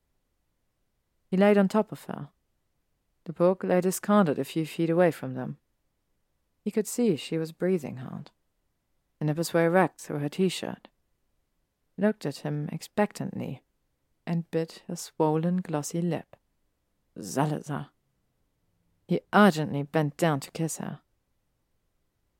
He 1.26 1.36
laid 1.36 1.58
on 1.58 1.68
top 1.68 1.90
of 1.90 2.04
her. 2.04 2.28
The 3.24 3.32
book 3.32 3.64
lay 3.64 3.80
discarded 3.80 4.38
a 4.38 4.44
few 4.44 4.64
feet 4.66 4.90
away 4.90 5.10
from 5.10 5.34
them. 5.34 5.58
He 6.64 6.70
could 6.70 6.86
see 6.86 7.16
she 7.16 7.36
was 7.36 7.52
breathing 7.52 7.98
hard. 7.98 8.30
The 9.18 9.26
nipples 9.26 9.52
were 9.52 9.66
erect 9.66 10.00
through 10.00 10.20
her 10.20 10.30
t-shirt. 10.30 10.88
Looked 11.98 12.24
at 12.24 12.38
him 12.38 12.70
expectantly 12.72 13.62
and 14.26 14.50
bit 14.50 14.82
a 14.88 14.96
swollen, 14.96 15.58
glossy 15.58 16.00
lip. 16.00 16.36
Salazar. 17.20 17.90
He 19.06 19.20
urgently 19.34 19.82
bent 19.82 20.16
down 20.16 20.40
to 20.40 20.50
kiss 20.50 20.78
her. 20.78 21.00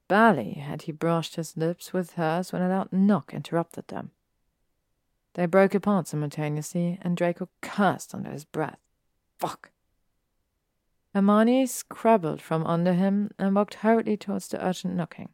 Barely 0.09 0.55
had 0.55 0.83
he 0.83 0.93
brushed 0.93 1.37
his 1.37 1.57
lips 1.57 1.93
with 1.93 2.15
hers 2.15 2.53
when 2.53 2.63
a 2.63 2.69
loud 2.69 2.93
knock 2.93 3.35
interrupted 3.35 3.89
them. 3.89 4.11
They 5.35 5.47
broke 5.47 5.75
apart 5.75 6.09
simultaneously, 6.09 6.99
and 7.03 7.17
Draco 7.17 7.49
cursed 7.61 8.15
under 8.15 8.31
his 8.31 8.45
breath. 8.45 8.79
Fuck! 9.39 9.71
Hermione 11.15 11.65
scrabbled 11.67 12.43
from 12.43 12.67
under 12.67 12.93
him 12.93 13.31
and 13.39 13.55
walked 13.55 13.75
hurriedly 13.75 14.17
towards 14.17 14.49
the 14.49 14.65
urgent 14.65 14.97
knocking. 14.97 15.29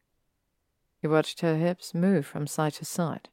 He 1.01 1.09
watched 1.09 1.41
her 1.41 1.57
hips 1.57 1.95
move 1.95 2.27
from 2.27 2.47
side 2.47 2.75
to 2.75 2.85
side. 2.85 3.31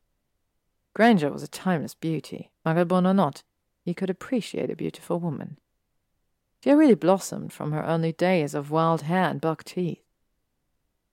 Granger 0.93 1.29
was 1.29 1.43
a 1.43 1.49
timeless 1.49 1.93
beauty. 1.93 2.51
Muggleborn 2.65 3.05
or 3.05 3.13
not, 3.13 3.43
he 3.83 3.93
could 3.93 4.09
appreciate 4.09 4.71
a 4.71 4.75
beautiful 4.75 5.19
woman. 5.19 5.57
She 6.63 6.69
had 6.69 6.79
really 6.79 6.95
blossomed 6.95 7.51
from 7.51 7.73
her 7.73 7.83
early 7.83 8.13
days 8.13 8.53
of 8.53 8.71
wild 8.71 9.03
hair 9.03 9.29
and 9.29 9.41
buck 9.41 9.65
teeth. 9.65 10.01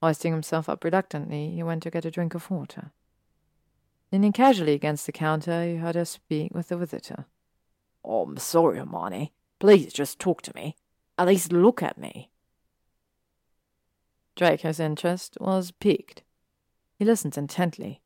Hoisting 0.01 0.31
himself 0.31 0.69
up 0.69 0.83
reluctantly, 0.83 1.51
he 1.51 1.63
went 1.63 1.83
to 1.83 1.91
get 1.91 2.05
a 2.05 2.11
drink 2.11 2.33
of 2.33 2.49
water. 2.49 2.91
Leaning 4.11 4.31
casually 4.31 4.73
against 4.73 5.05
the 5.05 5.11
counter, 5.11 5.63
he 5.65 5.75
heard 5.75 5.95
her 5.95 6.05
speak 6.05 6.53
with 6.53 6.69
the 6.69 6.77
visitor. 6.77 7.25
Oh, 8.03 8.23
I'm 8.23 8.37
sorry, 8.37 8.77
Hermione. 8.77 9.33
Please 9.59 9.91
just 9.91 10.19
talk 10.19 10.41
to 10.43 10.55
me. 10.55 10.77
At 11.17 11.27
least 11.27 11.51
look 11.51 11.81
at 11.81 11.97
me. 11.97 12.29
Draco's 14.35 14.79
interest 14.79 15.37
was 15.39 15.71
piqued. 15.71 16.23
He 16.99 17.05
listened 17.05 17.37
intently. 17.37 18.01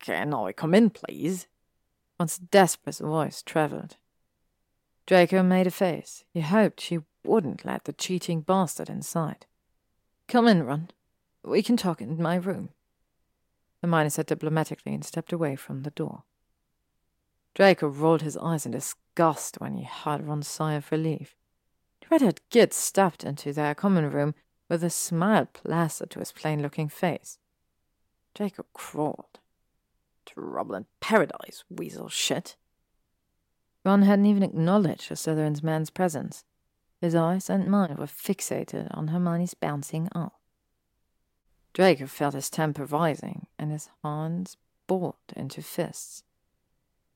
Can 0.00 0.34
I 0.34 0.52
come 0.52 0.74
in, 0.74 0.90
please? 0.90 1.46
One's 2.18 2.38
desperate 2.38 2.98
voice 2.98 3.42
travelled. 3.42 3.96
Draco 5.06 5.42
made 5.42 5.66
a 5.66 5.70
face. 5.70 6.24
He 6.32 6.40
hoped 6.40 6.80
she 6.80 7.00
wouldn't 7.24 7.64
let 7.64 7.84
the 7.84 7.92
cheating 7.92 8.40
bastard 8.40 8.88
inside. 8.88 9.46
Come 10.28 10.48
in, 10.48 10.64
Ron. 10.64 10.90
We 11.44 11.62
can 11.62 11.76
talk 11.76 12.00
in 12.00 12.20
my 12.20 12.36
room. 12.36 12.70
Hermione 13.80 14.10
said 14.10 14.26
diplomatically 14.26 14.92
and 14.94 15.04
stepped 15.04 15.32
away 15.32 15.56
from 15.56 15.82
the 15.82 15.90
door. 15.90 16.24
Draco 17.54 17.88
rolled 17.88 18.22
his 18.22 18.36
eyes 18.36 18.66
in 18.66 18.72
disgust 18.72 19.60
when 19.60 19.74
he 19.74 19.84
heard 19.84 20.26
Ron's 20.26 20.48
sigh 20.48 20.74
of 20.74 20.90
relief. 20.92 21.34
Red-haired 22.10 22.40
git 22.50 22.72
stepped 22.74 23.22
into 23.22 23.52
their 23.52 23.74
common 23.74 24.10
room 24.10 24.34
with 24.68 24.82
a 24.82 24.90
smile 24.90 25.46
plastered 25.46 26.10
to 26.10 26.18
his 26.18 26.32
plain 26.32 26.60
looking 26.60 26.88
face. 26.88 27.38
Draco 28.34 28.66
crawled. 28.72 29.38
Trouble 30.26 30.74
in 30.74 30.86
paradise, 31.00 31.64
weasel 31.70 32.08
shit. 32.08 32.56
Ron 33.84 34.02
hadn't 34.02 34.26
even 34.26 34.42
acknowledged 34.42 35.08
the 35.08 35.14
Slytherin's 35.14 35.62
man's 35.62 35.90
presence. 35.90 36.44
His 37.00 37.14
eyes 37.14 37.48
and 37.48 37.68
mind 37.68 37.98
were 37.98 38.06
fixated 38.06 38.88
on 38.96 39.08
Hermione's 39.08 39.54
bouncing 39.54 40.08
arm. 40.12 40.30
Draco 41.72 42.06
felt 42.06 42.34
his 42.34 42.50
temper 42.50 42.84
rising 42.84 43.46
and 43.58 43.70
his 43.70 43.88
hands 44.02 44.56
balled 44.86 45.14
into 45.34 45.62
fists. 45.62 46.24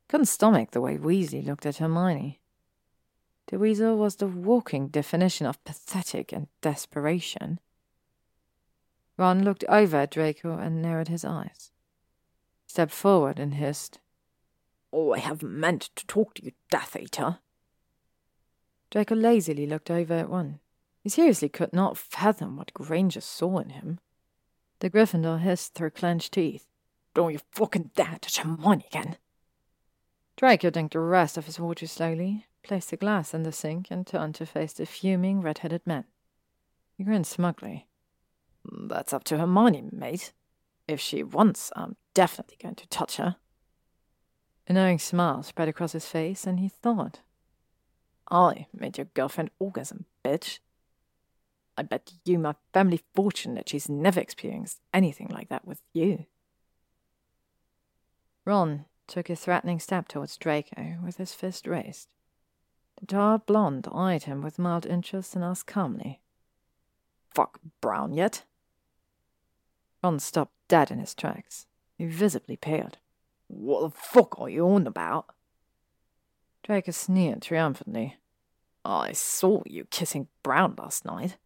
Couldn't 0.08 0.26
stomach 0.26 0.70
the 0.70 0.80
way 0.80 0.96
Weasley 0.96 1.44
looked 1.44 1.66
at 1.66 1.78
Hermione. 1.78 2.40
The 3.48 3.58
weasel 3.58 3.96
was 3.96 4.16
the 4.16 4.26
walking 4.26 4.88
definition 4.88 5.46
of 5.46 5.62
pathetic 5.64 6.32
and 6.32 6.48
desperation. 6.60 7.60
Ron 9.16 9.44
looked 9.44 9.64
over 9.68 9.98
at 9.98 10.10
Draco 10.10 10.58
and 10.58 10.82
narrowed 10.82 11.08
his 11.08 11.24
eyes. 11.24 11.70
Stepped 12.66 12.92
forward 12.92 13.38
and 13.38 13.54
hissed, 13.54 14.00
Oh, 14.92 15.12
I 15.12 15.18
have 15.18 15.42
meant 15.42 15.90
to 15.96 16.06
talk 16.06 16.34
to 16.34 16.44
you, 16.44 16.52
Death 16.70 16.96
Eater. 16.96 17.38
Draco 18.90 19.14
lazily 19.14 19.66
looked 19.66 19.90
over 19.90 20.14
at 20.14 20.28
Ron. 20.28 20.60
He 21.02 21.08
seriously 21.08 21.48
could 21.48 21.72
not 21.72 21.98
fathom 21.98 22.56
what 22.56 22.72
Granger 22.72 23.20
saw 23.20 23.58
in 23.58 23.70
him. 23.70 23.98
The 24.78 24.88
Gryffindor 24.88 25.40
hissed 25.40 25.74
through 25.74 25.90
clenched 25.90 26.32
teeth. 26.32 26.66
Don't 27.12 27.32
you 27.32 27.40
fucking 27.52 27.90
dare 27.94 28.18
touch 28.20 28.38
Hermione 28.38 28.86
again. 28.88 29.16
Draco 30.36 30.70
drank 30.70 30.92
the 30.92 31.00
rest 31.00 31.36
of 31.36 31.46
his 31.46 31.60
water 31.60 31.86
slowly, 31.86 32.46
placed 32.64 32.90
the 32.90 32.96
glass 32.96 33.32
in 33.32 33.44
the 33.44 33.52
sink, 33.52 33.88
and 33.90 34.06
turned 34.06 34.34
to 34.36 34.46
face 34.46 34.72
the 34.72 34.86
fuming 34.86 35.40
red-headed 35.40 35.86
man. 35.86 36.04
He 36.96 37.04
grinned 37.04 37.26
smugly. 37.26 37.86
That's 38.64 39.12
up 39.12 39.24
to 39.24 39.38
Hermione, 39.38 39.90
mate. 39.92 40.32
If 40.88 40.98
she 40.98 41.22
wants, 41.22 41.70
I'm 41.76 41.96
definitely 42.14 42.56
going 42.60 42.74
to 42.76 42.88
touch 42.88 43.16
her. 43.18 43.36
A 44.66 44.72
knowing 44.72 44.98
smile 44.98 45.42
spread 45.42 45.68
across 45.68 45.92
his 45.92 46.06
face, 46.06 46.46
and 46.46 46.58
he 46.58 46.68
thought, 46.68 47.20
I 48.30 48.66
made 48.72 48.96
your 48.96 49.08
girlfriend 49.12 49.50
orgasm, 49.58 50.06
bitch. 50.24 50.60
I 51.76 51.82
bet 51.82 52.12
you 52.24 52.38
my 52.38 52.54
family 52.72 53.02
fortune 53.14 53.54
that 53.54 53.68
she's 53.68 53.88
never 53.88 54.20
experienced 54.20 54.80
anything 54.92 55.28
like 55.28 55.48
that 55.50 55.66
with 55.66 55.82
you. 55.92 56.26
Ron 58.46 58.86
took 59.06 59.28
a 59.28 59.36
threatening 59.36 59.80
step 59.80 60.08
towards 60.08 60.36
Draco 60.36 60.98
with 61.04 61.16
his 61.16 61.34
fist 61.34 61.66
raised. 61.66 62.08
Tall 63.06 63.38
blonde 63.38 63.86
eyed 63.92 64.24
him 64.24 64.40
with 64.40 64.58
mild 64.58 64.86
interest 64.86 65.34
and 65.34 65.44
asked 65.44 65.66
calmly, 65.66 66.20
Fuck 67.34 67.58
Brown 67.80 68.14
yet? 68.14 68.44
Ron 70.02 70.20
stopped 70.20 70.54
dead 70.68 70.90
in 70.90 70.98
his 70.98 71.14
tracks. 71.14 71.66
He 71.98 72.06
visibly 72.06 72.56
paled. 72.56 72.98
What 73.48 73.80
the 73.82 73.90
fuck 73.90 74.38
are 74.40 74.48
you 74.48 74.66
on 74.68 74.86
about? 74.86 75.26
Draco 76.62 76.92
sneered 76.92 77.42
triumphantly. 77.42 78.16
I 78.84 79.12
saw 79.12 79.62
you 79.66 79.86
kissing 79.90 80.28
Brown 80.42 80.74
last 80.78 81.04
night. 81.04 81.36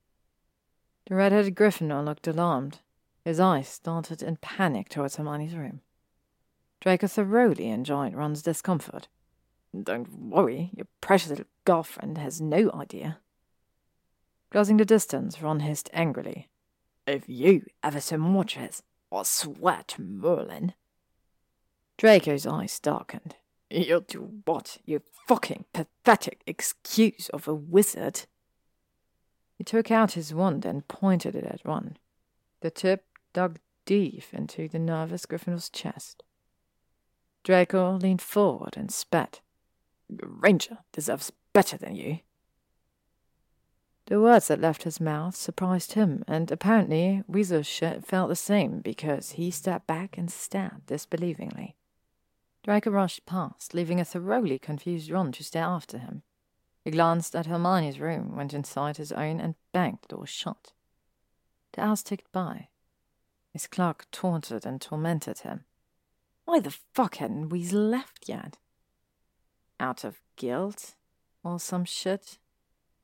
The 1.08 1.14
red-headed 1.14 1.54
Gryffindor 1.54 2.04
looked 2.04 2.26
alarmed. 2.26 2.80
His 3.24 3.40
eyes 3.40 3.68
started 3.68 4.22
in 4.22 4.36
panic 4.36 4.88
towards 4.88 5.16
Hermione's 5.16 5.54
room. 5.54 5.80
Draco 6.80 7.06
thoroughly 7.06 7.68
enjoyed 7.68 8.14
Ron's 8.14 8.42
discomfort. 8.42 9.08
Don't 9.82 10.08
worry, 10.12 10.70
your 10.74 10.86
precious 11.00 11.30
little 11.30 11.44
girlfriend 11.64 12.18
has 12.18 12.40
no 12.40 12.70
idea. 12.72 13.18
Closing 14.50 14.78
the 14.78 14.84
distance, 14.84 15.42
Ron 15.42 15.60
hissed 15.60 15.90
angrily. 15.92 16.48
If 17.06 17.28
you 17.28 17.64
ever 17.82 18.00
so 18.00 18.16
much 18.16 18.56
as, 18.56 18.82
I 19.12 19.22
swear 19.22 19.82
to 19.88 20.02
Merlin. 20.02 20.74
Draco's 21.96 22.46
eyes 22.46 22.78
darkened. 22.78 23.36
You'll 23.70 24.00
do 24.00 24.40
what, 24.44 24.78
you 24.86 25.02
fucking 25.26 25.66
pathetic 25.72 26.40
excuse 26.46 27.28
of 27.30 27.46
a 27.46 27.54
wizard? 27.54 28.22
He 29.58 29.64
took 29.64 29.90
out 29.90 30.12
his 30.12 30.32
wand 30.32 30.64
and 30.64 30.88
pointed 30.88 31.34
it 31.34 31.44
at 31.44 31.60
Ron. 31.64 31.98
The 32.60 32.70
tip 32.70 33.04
dug 33.32 33.58
deep 33.84 34.24
into 34.32 34.68
the 34.68 34.78
nervous 34.78 35.26
Gryffindor's 35.26 35.68
chest. 35.68 36.22
Draco 37.42 37.96
leaned 37.96 38.22
forward 38.22 38.74
and 38.76 38.90
spat. 38.90 39.40
Granger 40.16 40.78
deserves 40.92 41.32
better 41.52 41.76
than 41.76 41.96
you. 41.96 42.20
The 44.06 44.20
words 44.20 44.48
that 44.48 44.60
left 44.60 44.84
his 44.84 45.00
mouth 45.00 45.36
surprised 45.36 45.92
him, 45.92 46.24
and 46.26 46.50
apparently 46.50 47.22
Weasel 47.28 47.62
felt 47.62 48.30
the 48.30 48.36
same 48.36 48.80
because 48.80 49.32
he 49.32 49.50
stepped 49.50 49.86
back 49.86 50.16
and 50.16 50.30
stared 50.30 50.86
disbelievingly. 50.86 51.76
Draco 52.62 52.90
rushed 52.90 53.26
past, 53.26 53.74
leaving 53.74 54.00
a 54.00 54.04
thoroughly 54.04 54.58
confused 54.58 55.10
Ron 55.10 55.32
to 55.32 55.44
stare 55.44 55.64
after 55.64 55.98
him. 55.98 56.22
He 56.84 56.90
glanced 56.90 57.36
at 57.36 57.46
Hermione's 57.46 58.00
room, 58.00 58.34
went 58.34 58.54
inside 58.54 58.96
his 58.96 59.12
own, 59.12 59.40
and 59.40 59.56
banged 59.72 59.98
the 60.02 60.16
door 60.16 60.26
shut. 60.26 60.72
The 61.72 61.82
hours 61.82 62.02
ticked 62.02 62.32
by. 62.32 62.68
His 63.52 63.66
clock 63.66 64.06
taunted 64.10 64.64
and 64.64 64.80
tormented 64.80 65.40
him. 65.40 65.64
Why 66.46 66.60
the 66.60 66.74
fuck 66.94 67.16
hadn't 67.16 67.50
Weasley 67.50 67.90
left 67.90 68.26
yet? 68.26 68.56
Out 69.80 70.04
of 70.04 70.20
guilt? 70.36 70.94
Or 71.44 71.60
some 71.60 71.84
shit? 71.84 72.38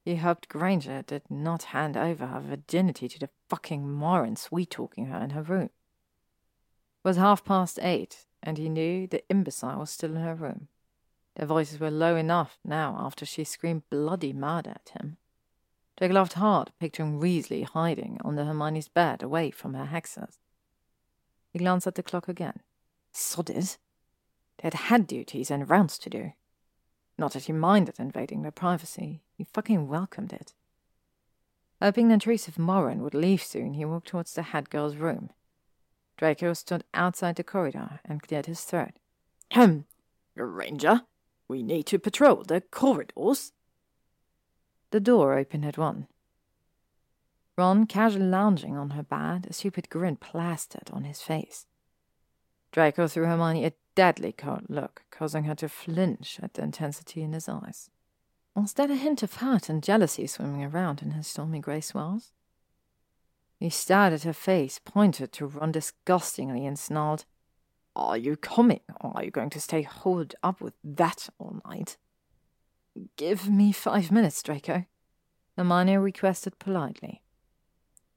He 0.04 0.16
hoped 0.16 0.48
Granger 0.48 1.02
did 1.02 1.22
not 1.30 1.64
hand 1.64 1.96
over 1.96 2.26
her 2.26 2.40
virginity 2.40 3.08
to 3.08 3.18
the 3.18 3.30
fucking 3.48 3.90
moron 3.90 4.36
sweet-talking 4.36 5.06
her 5.06 5.18
in 5.18 5.30
her 5.30 5.42
room. 5.42 5.70
It 5.70 7.08
was 7.08 7.16
half 7.16 7.44
past 7.44 7.78
eight, 7.80 8.26
and 8.42 8.58
he 8.58 8.68
knew 8.68 9.06
the 9.06 9.26
imbecile 9.28 9.80
was 9.80 9.90
still 9.90 10.16
in 10.16 10.22
her 10.22 10.34
room. 10.34 10.68
Their 11.36 11.46
voices 11.46 11.80
were 11.80 11.90
low 11.90 12.16
enough 12.16 12.58
now 12.64 12.96
after 12.98 13.24
she 13.24 13.44
screamed 13.44 13.88
bloody 13.90 14.32
murder 14.32 14.70
at 14.70 14.92
him. 15.00 15.16
Jack 15.98 16.10
laughed 16.10 16.34
hard, 16.34 16.72
picturing 16.78 17.20
Weasley 17.20 17.64
hiding 17.64 18.18
under 18.24 18.44
Hermione's 18.44 18.88
bed 18.88 19.22
away 19.22 19.50
from 19.50 19.74
her 19.74 19.86
hexers. 19.86 20.38
He 21.52 21.60
glanced 21.60 21.86
at 21.86 21.94
the 21.94 22.02
clock 22.02 22.28
again. 22.28 22.60
Sodders! 23.12 23.78
They 24.58 24.66
had 24.66 24.74
had 24.74 25.06
duties 25.06 25.50
and 25.50 25.68
rounds 25.68 25.98
to 25.98 26.10
do. 26.10 26.32
Not 27.16 27.32
that 27.32 27.44
he 27.44 27.52
minded 27.52 27.98
invading 27.98 28.42
their 28.42 28.50
privacy, 28.50 29.22
he 29.36 29.44
fucking 29.44 29.88
welcomed 29.88 30.32
it. 30.32 30.54
Hoping 31.80 32.08
the 32.08 32.14
intrusive 32.14 32.58
Moran 32.58 33.02
would 33.02 33.14
leave 33.14 33.42
soon, 33.42 33.74
he 33.74 33.84
walked 33.84 34.08
towards 34.08 34.34
the 34.34 34.42
head 34.42 34.70
girl's 34.70 34.96
room. 34.96 35.30
Draco 36.16 36.52
stood 36.52 36.84
outside 36.94 37.36
the 37.36 37.44
corridor 37.44 38.00
and 38.04 38.22
cleared 38.22 38.46
his 38.46 38.62
throat. 38.62 38.92
Ahem, 39.50 39.86
Granger, 40.36 41.02
we 41.48 41.62
need 41.62 41.86
to 41.86 41.98
patrol 41.98 42.42
the 42.42 42.60
corridors. 42.60 43.52
The 44.90 45.00
door 45.00 45.36
opened 45.36 45.64
at 45.64 45.78
one. 45.78 46.06
Ron 47.56 47.86
casually 47.86 48.26
lounging 48.26 48.76
on 48.76 48.90
her 48.90 49.02
bed, 49.02 49.46
a 49.48 49.52
stupid 49.52 49.88
grin 49.88 50.16
plastered 50.16 50.90
on 50.92 51.04
his 51.04 51.22
face. 51.22 51.66
Draco 52.74 53.06
threw 53.06 53.26
Hermione 53.26 53.64
a 53.64 53.72
deadly 53.94 54.32
cold 54.32 54.64
look, 54.68 55.04
causing 55.12 55.44
her 55.44 55.54
to 55.54 55.68
flinch 55.68 56.40
at 56.42 56.54
the 56.54 56.64
intensity 56.64 57.22
in 57.22 57.32
his 57.32 57.48
eyes. 57.48 57.88
Was 58.56 58.72
that 58.72 58.90
a 58.90 58.96
hint 58.96 59.22
of 59.22 59.34
hurt 59.34 59.68
and 59.68 59.80
jealousy 59.80 60.26
swimming 60.26 60.64
around 60.64 61.00
in 61.00 61.12
his 61.12 61.28
stormy 61.28 61.60
grey 61.60 61.80
swirls? 61.80 62.32
He 63.60 63.70
stared 63.70 64.12
at 64.12 64.24
her 64.24 64.32
face, 64.32 64.80
pointed 64.84 65.30
to 65.34 65.46
Ron 65.46 65.70
disgustingly, 65.70 66.66
and 66.66 66.76
snarled, 66.76 67.26
Are 67.94 68.16
you 68.16 68.36
coming, 68.36 68.80
or 69.00 69.12
are 69.14 69.24
you 69.24 69.30
going 69.30 69.50
to 69.50 69.60
stay 69.60 69.82
holed 69.82 70.34
up 70.42 70.60
with 70.60 70.74
that 70.82 71.28
all 71.38 71.60
night? 71.64 71.96
Give 73.14 73.48
me 73.48 73.70
five 73.70 74.10
minutes, 74.10 74.42
Draco, 74.42 74.84
Hermione 75.56 75.96
requested 75.98 76.58
politely. 76.58 77.22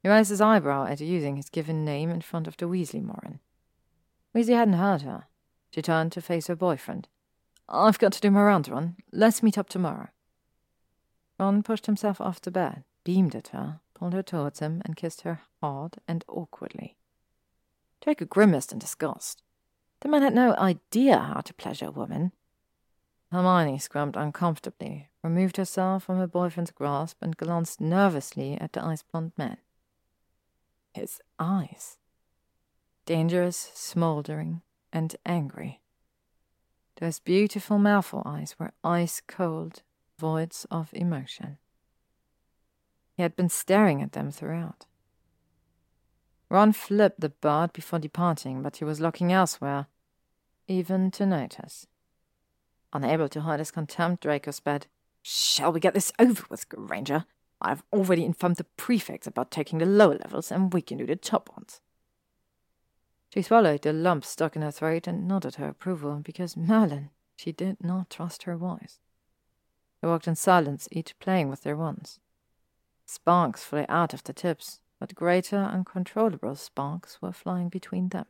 He 0.01 0.09
raised 0.09 0.31
his 0.31 0.41
eyebrow 0.41 0.87
at 0.87 0.99
using 0.99 1.35
his 1.35 1.49
given 1.49 1.85
name 1.85 2.09
in 2.09 2.21
front 2.21 2.47
of 2.47 2.57
the 2.57 2.65
Weasley 2.65 3.03
Moran. 3.03 3.39
Weasley 4.37 4.53
hadn't 4.53 4.75
heard 4.75 5.01
her. 5.01 5.25
She 5.71 5.81
turned 5.81 6.11
to 6.11 6.21
face 6.21 6.45
her 6.45 6.55
boyfriend. 6.55 7.07
I've 7.67 7.97
got 7.97 8.11
to 8.13 8.21
do 8.21 8.29
my 8.29 8.43
rounds, 8.43 8.69
Ron. 8.69 8.95
Let's 9.11 9.41
meet 9.41 9.57
up 9.57 9.67
tomorrow. 9.67 10.09
Ron 11.39 11.63
pushed 11.63 11.87
himself 11.87 12.21
off 12.21 12.39
the 12.39 12.51
bed, 12.51 12.83
beamed 13.03 13.33
at 13.33 13.47
her, 13.47 13.79
pulled 13.95 14.13
her 14.13 14.21
towards 14.21 14.59
him, 14.59 14.83
and 14.85 14.95
kissed 14.95 15.21
her 15.21 15.41
hard 15.59 15.95
and 16.07 16.23
awkwardly. 16.27 16.97
Draco 17.99 18.25
grimaced 18.25 18.71
in 18.71 18.77
disgust. 18.77 19.41
The 20.01 20.07
man 20.07 20.21
had 20.21 20.35
no 20.35 20.53
idea 20.57 21.17
how 21.17 21.41
to 21.41 21.53
pleasure 21.55 21.87
a 21.87 21.91
woman. 21.91 22.31
Hermione 23.31 23.79
squirmed 23.79 24.15
uncomfortably, 24.15 25.09
removed 25.23 25.57
herself 25.57 26.03
from 26.03 26.19
her 26.19 26.27
boyfriend's 26.27 26.69
grasp, 26.69 27.17
and 27.23 27.35
glanced 27.37 27.81
nervously 27.81 28.53
at 28.61 28.73
the 28.73 28.85
ice 28.85 29.01
blonde 29.01 29.31
man. 29.35 29.57
His 30.93 31.21
eyes. 31.39 31.96
Dangerous, 33.07 33.71
smouldering, 33.73 34.63
and 34.91 35.15
angry. 35.25 35.79
Those 36.99 37.19
beautiful 37.19 37.77
Malfoy 37.77 38.21
eyes 38.25 38.55
were 38.59 38.73
ice 38.83 39.21
cold, 39.25 39.81
voids 40.19 40.67
of 40.69 40.89
emotion. 40.91 41.57
He 43.15 43.23
had 43.23 43.33
been 43.37 43.47
staring 43.47 44.01
at 44.01 44.11
them 44.11 44.29
throughout. 44.29 44.87
Ron 46.49 46.73
flipped 46.73 47.21
the 47.21 47.29
bird 47.29 47.71
before 47.71 47.99
departing, 47.99 48.61
but 48.61 48.75
he 48.75 48.83
was 48.83 48.99
looking 48.99 49.31
elsewhere, 49.31 49.87
even 50.67 51.09
to 51.11 51.25
notice. 51.25 51.87
Unable 52.91 53.29
to 53.29 53.39
hide 53.39 53.59
his 53.59 53.71
contempt, 53.71 54.23
Draco 54.23 54.51
sped. 54.51 54.87
Shall 55.21 55.71
we 55.71 55.79
get 55.79 55.93
this 55.93 56.11
over 56.19 56.43
with, 56.49 56.67
Granger? 56.67 57.23
I've 57.61 57.83
already 57.93 58.25
informed 58.25 58.57
the 58.57 58.65
prefects 58.65 59.27
about 59.27 59.49
taking 59.49 59.79
the 59.79 59.85
lower 59.85 60.15
levels, 60.15 60.51
and 60.51 60.73
we 60.73 60.81
can 60.81 60.97
do 60.97 61.05
the 61.05 61.15
top 61.15 61.49
ones. 61.55 61.79
She 63.33 63.41
swallowed 63.41 63.81
the 63.81 63.93
lump 63.93 64.23
stuck 64.25 64.55
in 64.55 64.61
her 64.61 64.71
throat 64.71 65.07
and 65.07 65.27
nodded 65.27 65.55
her 65.55 65.67
approval, 65.67 66.21
because 66.23 66.57
Merlin, 66.57 67.09
she 67.35 67.51
did 67.51 67.83
not 67.83 68.09
trust 68.09 68.43
her 68.43 68.55
voice. 68.55 68.99
They 70.01 70.07
walked 70.07 70.27
in 70.27 70.35
silence, 70.35 70.87
each 70.91 71.17
playing 71.19 71.49
with 71.49 71.63
their 71.63 71.75
wands. 71.75 72.19
Sparks 73.05 73.63
flew 73.63 73.85
out 73.89 74.13
of 74.13 74.23
the 74.23 74.33
tips, 74.33 74.79
but 74.99 75.15
greater, 75.15 75.57
uncontrollable 75.57 76.55
sparks 76.55 77.21
were 77.21 77.31
flying 77.31 77.69
between 77.69 78.09
them. 78.09 78.25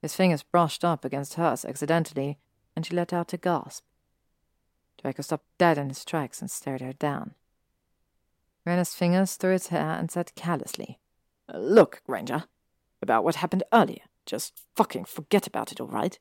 His 0.00 0.14
fingers 0.14 0.42
brushed 0.42 0.84
up 0.84 1.04
against 1.04 1.34
hers 1.34 1.64
accidentally, 1.64 2.38
and 2.74 2.84
she 2.84 2.94
let 2.94 3.12
out 3.12 3.32
a 3.32 3.36
gasp. 3.36 3.84
Draco 5.00 5.22
stopped 5.22 5.46
dead 5.58 5.78
in 5.78 5.88
his 5.88 6.04
tracks 6.04 6.40
and 6.40 6.50
stared 6.50 6.80
her 6.80 6.92
down. 6.92 7.34
Ran 8.64 8.78
his 8.78 8.94
fingers 8.94 9.36
through 9.36 9.52
his 9.52 9.68
hair 9.68 9.90
and 9.90 10.10
said 10.10 10.34
callously, 10.34 10.98
Look, 11.52 12.02
Granger, 12.06 12.44
about 13.02 13.24
what 13.24 13.36
happened 13.36 13.64
earlier. 13.72 14.02
Just 14.26 14.62
fucking 14.74 15.04
forget 15.04 15.46
about 15.46 15.72
it, 15.72 15.80
all 15.80 15.88
right? 15.88 16.18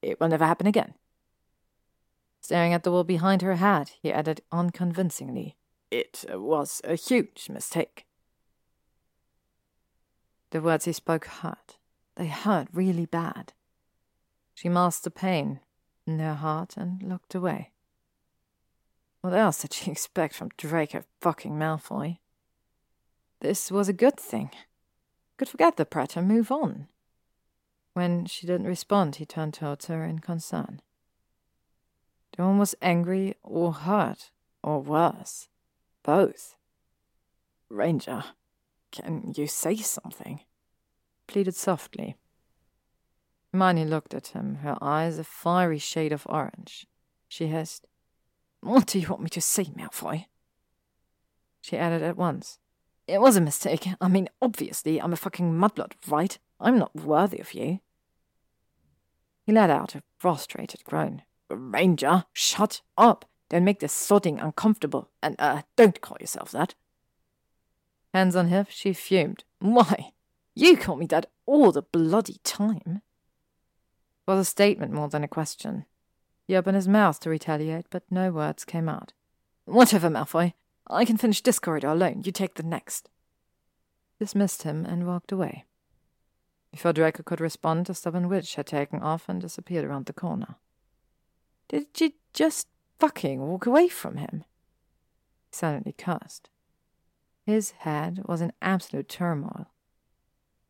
It 0.00 0.20
will 0.20 0.28
never 0.28 0.46
happen 0.46 0.66
again. 0.66 0.94
Staring 2.40 2.72
at 2.72 2.82
the 2.82 2.90
wall 2.90 3.04
behind 3.04 3.42
her 3.42 3.56
head, 3.56 3.92
he 4.02 4.12
added 4.12 4.40
unconvincingly, 4.50 5.56
It 5.90 6.24
uh, 6.32 6.40
was 6.40 6.80
a 6.84 6.96
huge 6.96 7.48
mistake. 7.48 8.04
The 10.50 10.60
words 10.60 10.86
he 10.86 10.92
spoke 10.92 11.26
hurt. 11.26 11.78
They 12.16 12.26
hurt 12.26 12.68
really 12.72 13.06
bad. 13.06 13.52
She 14.54 14.68
masked 14.68 15.04
the 15.04 15.10
pain 15.10 15.60
in 16.06 16.18
her 16.18 16.34
heart 16.34 16.76
and 16.76 17.02
looked 17.02 17.34
away. 17.34 17.70
What 19.20 19.34
else 19.34 19.62
did 19.62 19.72
she 19.72 19.90
expect 19.92 20.34
from 20.34 20.50
Draco 20.56 21.04
fucking 21.20 21.52
Malfoy? 21.52 22.18
This 23.40 23.70
was 23.70 23.88
a 23.88 23.92
good 23.92 24.18
thing. 24.18 24.50
Could 25.42 25.48
forget 25.48 25.76
the 25.76 25.84
prat 25.84 26.16
and 26.16 26.28
move 26.28 26.52
on. 26.52 26.86
When 27.94 28.26
she 28.26 28.46
didn't 28.46 28.68
respond, 28.68 29.16
he 29.16 29.26
turned 29.26 29.54
towards 29.54 29.86
her 29.86 30.04
in 30.04 30.20
concern. 30.20 30.80
One 32.36 32.60
was 32.60 32.76
angry 32.80 33.34
or 33.42 33.72
hurt, 33.72 34.30
or 34.62 34.80
worse. 34.80 35.48
Both. 36.04 36.54
Granger, 37.68 38.22
can 38.92 39.32
you 39.36 39.48
say 39.48 39.74
something? 39.74 40.42
Pleaded 41.26 41.56
softly. 41.56 42.14
Hermione 43.52 43.84
looked 43.84 44.14
at 44.14 44.28
him, 44.28 44.58
her 44.62 44.78
eyes 44.80 45.18
a 45.18 45.24
fiery 45.24 45.78
shade 45.78 46.12
of 46.12 46.24
orange. 46.30 46.86
She 47.26 47.48
hissed, 47.48 47.88
What 48.60 48.86
do 48.86 49.00
you 49.00 49.08
want 49.08 49.22
me 49.22 49.28
to 49.30 49.40
say, 49.40 49.64
Malfoy? 49.64 50.26
She 51.60 51.76
added 51.76 52.04
at 52.04 52.16
once, 52.16 52.60
It 53.06 53.20
was 53.20 53.36
a 53.36 53.40
mistake. 53.40 53.88
I 54.00 54.08
mean, 54.08 54.28
obviously, 54.40 55.00
I'm 55.00 55.12
a 55.12 55.16
fucking 55.16 55.52
mudblood, 55.52 55.92
right? 56.06 56.38
I'm 56.60 56.78
not 56.78 56.94
worthy 56.94 57.38
of 57.38 57.52
you. 57.52 57.80
He 59.44 59.52
let 59.52 59.70
out 59.70 59.94
a 59.94 60.02
frustrated 60.18 60.84
groan. 60.84 61.22
Granger, 61.48 62.24
shut 62.32 62.80
up. 62.96 63.24
Don't 63.48 63.64
make 63.64 63.80
this 63.80 63.92
sodding 63.92 64.42
uncomfortable. 64.42 65.10
And, 65.22 65.36
uh, 65.38 65.62
don't 65.76 66.00
call 66.00 66.16
yourself 66.20 66.52
that. 66.52 66.74
Hands 68.14 68.36
on 68.36 68.48
hip, 68.48 68.68
she 68.70 68.92
fumed. 68.92 69.44
Why? 69.58 70.12
You 70.54 70.76
call 70.76 70.96
me 70.96 71.06
that 71.06 71.26
all 71.44 71.72
the 71.72 71.82
bloody 71.82 72.38
time. 72.44 73.02
It 74.26 74.30
was 74.30 74.40
a 74.40 74.44
statement 74.44 74.92
more 74.92 75.08
than 75.08 75.24
a 75.24 75.28
question. 75.28 75.86
He 76.46 76.54
opened 76.54 76.76
his 76.76 76.88
mouth 76.88 77.18
to 77.20 77.30
retaliate, 77.30 77.86
but 77.90 78.04
no 78.10 78.30
words 78.30 78.64
came 78.64 78.88
out. 78.88 79.12
Whatever, 79.64 80.08
Malfoy. 80.08 80.52
I 80.92 81.04
can 81.04 81.16
finish 81.16 81.40
this 81.40 81.58
corridor 81.58 81.88
alone. 81.88 82.22
You 82.24 82.32
take 82.32 82.54
the 82.54 82.62
next. 82.62 83.08
Dismissed 84.18 84.62
him 84.62 84.84
and 84.84 85.06
walked 85.06 85.32
away. 85.32 85.64
Before 86.70 86.92
Draco 86.92 87.22
could 87.22 87.40
respond, 87.40 87.86
the 87.86 87.94
stubborn 87.94 88.28
witch 88.28 88.54
had 88.54 88.66
taken 88.66 89.00
off 89.00 89.28
and 89.28 89.40
disappeared 89.40 89.84
around 89.84 90.06
the 90.06 90.12
corner. 90.12 90.56
Did 91.68 91.86
she 91.94 92.14
just 92.32 92.68
fucking 92.98 93.40
walk 93.40 93.66
away 93.66 93.88
from 93.88 94.16
him? 94.16 94.44
He 95.50 95.56
silently 95.56 95.94
cursed. 95.96 96.48
His 97.44 97.72
head 97.72 98.22
was 98.26 98.40
in 98.40 98.52
absolute 98.62 99.08
turmoil. 99.08 99.66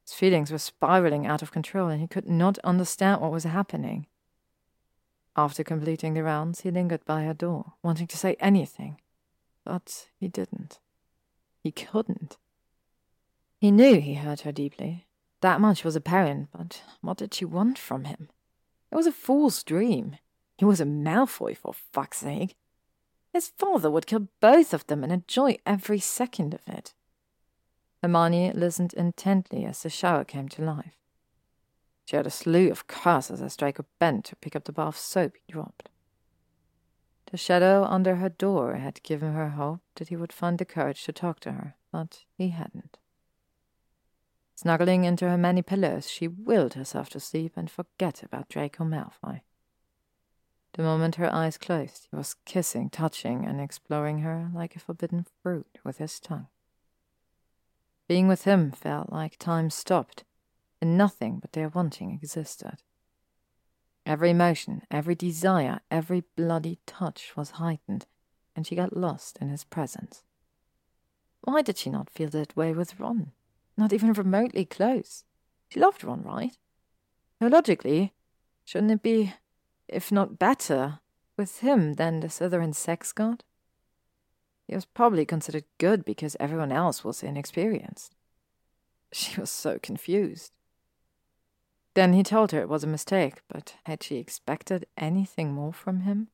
His 0.05 0.15
feelings 0.15 0.51
were 0.51 0.59
spiraling 0.59 1.27
out 1.27 1.43
of 1.43 1.53
control, 1.53 1.89
and 1.89 2.01
he 2.01 2.09
could 2.09 2.28
not 2.28 2.59
understand 2.61 3.20
what 3.20 3.31
was 3.31 3.44
happening. 3.44 4.07
After 5.36 5.62
completing 5.62 6.15
the 6.15 6.23
rounds, 6.23 6.61
he 6.61 6.70
lingered 6.70 7.05
by 7.05 7.24
her 7.24 7.35
door, 7.35 7.74
wanting 7.82 8.07
to 8.09 8.16
say 8.16 8.36
anything, 8.40 9.01
but 9.64 10.09
he 10.18 10.28
didn't. 10.28 10.78
He 11.62 11.70
couldn't. 11.70 12.36
He 13.59 13.70
knew 13.70 14.01
he 14.01 14.14
hurt 14.14 14.40
her 14.40 14.52
deeply. 14.52 15.06
That 15.40 15.60
much 15.60 15.84
was 15.84 15.97
apparent, 15.97 16.48
but 16.52 16.82
what 17.01 17.18
did 17.18 17.34
she 17.34 17.44
want 17.44 17.78
from 17.78 18.05
him? 18.05 18.28
It 18.90 18.97
was 18.97 19.06
a 19.06 19.12
fool's 19.12 19.62
dream. 19.62 20.16
He 20.59 20.64
was 20.64 20.80
a 20.80 20.84
Malfoy, 20.84 21.56
for 21.56 21.72
fuck's 21.72 22.18
sake. 22.18 22.56
His 23.32 23.48
father 23.48 23.90
would 23.90 24.06
kill 24.06 24.28
both 24.40 24.74
of 24.74 24.86
them 24.86 25.02
and 25.02 25.12
enjoy 25.12 25.56
every 25.64 25.98
second 25.98 26.55
of 26.55 26.60
it. 26.66 26.94
Hermione 28.02 28.52
listened 28.52 28.93
intently 28.94 29.64
as 29.64 29.82
the 29.82 29.90
shower 29.90 30.24
came 30.24 30.48
to 30.51 30.62
life. 30.62 30.97
She 32.05 32.16
heard 32.16 32.26
a 32.26 32.30
slew 32.30 32.70
of 32.70 32.86
curses 32.89 33.40
as 33.40 33.56
Draco 33.56 33.86
bent 33.98 34.24
to 34.26 34.36
pick 34.36 34.56
up 34.56 34.64
the 34.64 34.72
bar 34.72 34.89
of 34.89 34.97
soap 34.97 35.34
he 35.36 35.52
dropped. 35.52 35.89
The 37.32 37.38
shadow 37.38 37.84
under 37.84 38.16
her 38.16 38.28
door 38.28 38.74
had 38.74 39.02
given 39.02 39.32
her 39.32 39.48
hope 39.48 39.80
that 39.94 40.09
he 40.09 40.16
would 40.16 40.34
find 40.34 40.59
the 40.59 40.66
courage 40.66 41.02
to 41.04 41.14
talk 41.14 41.40
to 41.40 41.52
her, 41.52 41.76
but 41.90 42.24
he 42.36 42.50
hadn't. 42.50 42.98
Snuggling 44.54 45.04
into 45.04 45.26
her 45.26 45.38
many 45.38 45.62
pillows, 45.62 46.10
she 46.10 46.28
willed 46.28 46.74
herself 46.74 47.09
to 47.09 47.20
sleep 47.20 47.54
and 47.56 47.70
forget 47.70 48.22
about 48.22 48.50
Draco 48.50 48.84
Malfoy. 48.84 49.40
The 50.74 50.82
moment 50.82 51.14
her 51.14 51.32
eyes 51.32 51.56
closed, 51.56 52.06
he 52.10 52.16
was 52.16 52.36
kissing, 52.44 52.90
touching, 52.90 53.46
and 53.46 53.62
exploring 53.62 54.18
her 54.18 54.50
like 54.54 54.76
a 54.76 54.80
forbidden 54.80 55.24
fruit 55.42 55.78
with 55.82 55.96
his 55.96 56.20
tongue. 56.20 56.48
Being 58.09 58.28
with 58.28 58.44
him 58.44 58.70
felt 58.70 59.10
like 59.10 59.38
time 59.38 59.70
stopped, 59.70 60.24
and 60.82 60.98
nothing 60.98 61.38
but 61.38 61.52
their 61.52 61.70
wanting 61.70 62.10
existed. 62.10 62.82
Every 64.04 64.30
emotion, 64.30 64.82
every 64.90 65.14
desire, 65.14 65.80
every 65.90 66.24
bloody 66.36 66.78
touch 66.86 67.32
was 67.36 67.52
heightened, 67.52 68.06
and 68.56 68.66
she 68.66 68.74
got 68.74 68.96
lost 68.96 69.38
in 69.40 69.48
his 69.48 69.64
presence. 69.64 70.24
Why 71.42 71.62
did 71.62 71.78
she 71.78 71.90
not 71.90 72.10
feel 72.10 72.28
that 72.30 72.56
way 72.56 72.72
with 72.72 72.98
Ron? 72.98 73.32
Not 73.76 73.92
even 73.92 74.12
remotely 74.12 74.64
close. 74.64 75.24
She 75.68 75.80
loved 75.80 76.04
Ron, 76.04 76.22
right? 76.22 76.56
No, 77.40 77.48
logically, 77.48 78.12
shouldn't 78.64 78.92
it 78.92 79.02
be, 79.02 79.34
if 79.88 80.12
not 80.12 80.38
better, 80.38 81.00
with 81.36 81.60
him 81.60 81.94
than 81.94 82.20
the 82.20 82.28
Slytherin 82.28 82.74
sex 82.74 83.12
god? 83.12 83.44
He 84.66 84.74
was 84.74 84.84
probably 84.84 85.24
considered 85.24 85.64
good 85.78 86.04
because 86.04 86.36
everyone 86.38 86.72
else 86.72 87.04
was 87.04 87.22
inexperienced. 87.22 88.14
She 89.12 89.38
was 89.40 89.50
so 89.50 89.78
confused. 89.78 90.52
Then 91.94 92.14
he 92.14 92.23
told 92.23 92.52
her 92.52 92.60
it 92.60 92.69
was 92.69 92.85
a 92.85 92.89
mistake, 92.89 93.43
but 93.48 93.77
had 93.85 94.02
she 94.02 94.16
expected 94.16 94.86
anything 94.97 95.52
more 95.52 95.73
from 95.73 96.01
him? 96.01 96.28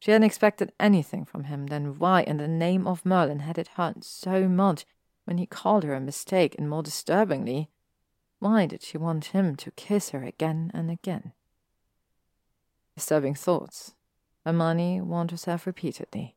She 0.00 0.10
hadn't 0.10 0.24
expected 0.26 0.72
anything 0.78 1.24
from 1.24 1.44
him, 1.44 1.66
then 1.66 1.98
why 1.98 2.22
in 2.22 2.38
the 2.38 2.48
name 2.48 2.86
of 2.86 3.04
Merlin 3.04 3.40
had 3.40 3.58
it 3.58 3.68
hurt 3.68 4.04
so 4.04 4.48
much 4.48 4.86
when 5.24 5.38
he 5.38 5.46
called 5.46 5.84
her 5.84 5.94
a 5.94 6.00
mistake, 6.00 6.54
and 6.56 6.70
more 6.70 6.82
disturbingly, 6.82 7.68
why 8.38 8.64
did 8.64 8.82
she 8.82 8.96
want 8.96 9.26
him 9.26 9.56
to 9.56 9.70
kiss 9.72 10.10
her 10.10 10.22
again 10.22 10.70
and 10.72 10.90
again? 10.90 11.32
Disturbing 12.96 13.34
thoughts. 13.34 13.94
Hermione 14.46 15.02
warned 15.02 15.32
herself 15.32 15.66
repeatedly. 15.66 16.36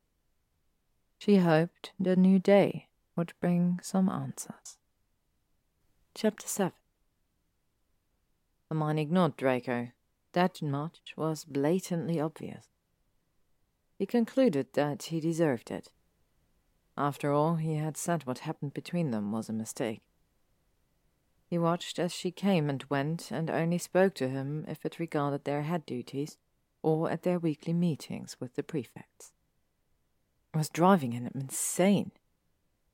She 1.20 1.38
hoped 1.38 1.92
the 2.00 2.16
new 2.16 2.40
day 2.40 2.88
would 3.16 3.34
bring 3.40 3.80
some 3.82 4.10
answers. 4.10 4.78
Chapter 6.14 6.48
7 6.48 6.74
Hermione 8.72 9.02
ignored 9.02 9.35
Draco. 9.35 9.89
That 10.31 10.61
much 10.61 11.14
was 11.18 11.43
blatantly 11.43 12.22
obvious. 12.22 12.69
He 13.99 14.06
concluded 14.06 14.68
that 14.76 15.03
he 15.03 15.19
deserved 15.19 15.69
it. 15.69 15.91
After 16.98 17.34
all, 17.34 17.56
he 17.56 17.76
had 17.76 17.98
said 17.98 18.26
what 18.26 18.39
happened 18.39 18.73
between 18.73 19.11
them 19.11 19.34
was 19.34 19.49
a 19.49 19.53
mistake. 19.53 20.03
He 21.49 21.57
watched 21.57 21.99
as 21.99 22.14
she 22.14 22.31
came 22.31 22.69
and 22.69 22.85
went, 22.85 23.30
and 23.30 23.49
only 23.49 23.77
spoke 23.77 24.14
to 24.15 24.30
him 24.30 24.64
if 24.69 24.85
it 24.85 24.99
regarded 24.99 25.43
their 25.43 25.64
head 25.64 25.85
duties 25.85 26.38
or 26.81 27.11
at 27.11 27.23
their 27.23 27.39
weekly 27.39 27.73
meetings 27.73 28.38
with 28.39 28.56
the 28.56 28.64
prefects. 28.64 29.34
It 30.53 30.57
was 30.57 30.69
driving 30.69 31.11
him 31.11 31.30
insane. 31.35 32.14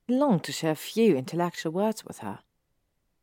He 0.08 0.16
longed 0.16 0.44
to 0.46 0.52
share 0.52 0.74
few 0.74 1.16
intellectual 1.16 1.72
words 1.72 2.04
with 2.04 2.20
her. 2.20 2.40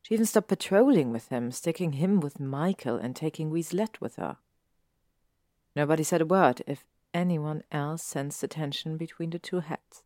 She 0.05 0.13
even 0.13 0.27
stopped 0.27 0.49
patrolling 0.49 1.11
with 1.11 1.29
him, 1.29 1.51
sticking 1.51 1.93
him 1.93 2.19
with 2.19 2.39
Michael 2.39 2.95
and 2.95 3.15
taking 3.15 3.49
Weaslette 3.49 3.99
with 3.99 4.17
her. 4.17 4.37
Nobody 5.75 6.03
said 6.03 6.21
a 6.21 6.27
word 6.27 6.61
if 6.67 6.85
anyone 7.11 7.63
else 7.71 8.03
sensed 8.03 8.39
the 8.41 8.47
tension 8.47 8.97
between 8.97 9.31
the 9.31 9.39
two 9.39 9.61
heads. 9.61 10.03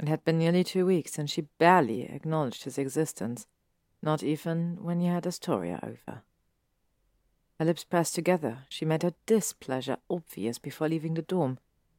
It 0.00 0.08
had 0.08 0.24
been 0.24 0.38
nearly 0.38 0.64
two 0.64 0.86
weeks, 0.86 1.18
and 1.18 1.28
she 1.28 1.48
barely 1.58 2.04
acknowledged 2.04 2.64
his 2.64 2.78
existence, 2.78 3.46
not 4.00 4.22
even 4.22 4.78
when 4.80 5.00
he 5.00 5.08
had 5.08 5.26
Astoria 5.26 5.78
over. 5.82 6.22
Her 7.58 7.66
lips 7.66 7.84
pressed 7.84 8.14
together. 8.14 8.60
She 8.70 8.86
made 8.86 9.02
her 9.02 9.12
displeasure 9.26 9.98
obvious 10.08 10.58
before 10.58 10.88
leaving 10.88 11.12
the 11.12 11.20
dorm, 11.20 11.58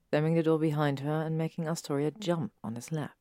slamming 0.09 0.33
the 0.33 0.41
door 0.41 0.57
behind 0.57 1.01
her 1.01 1.21
and 1.21 1.37
making 1.37 1.67
Astoria 1.67 2.09
jump 2.09 2.53
on 2.63 2.73
his 2.73 2.91
lap. 2.91 3.13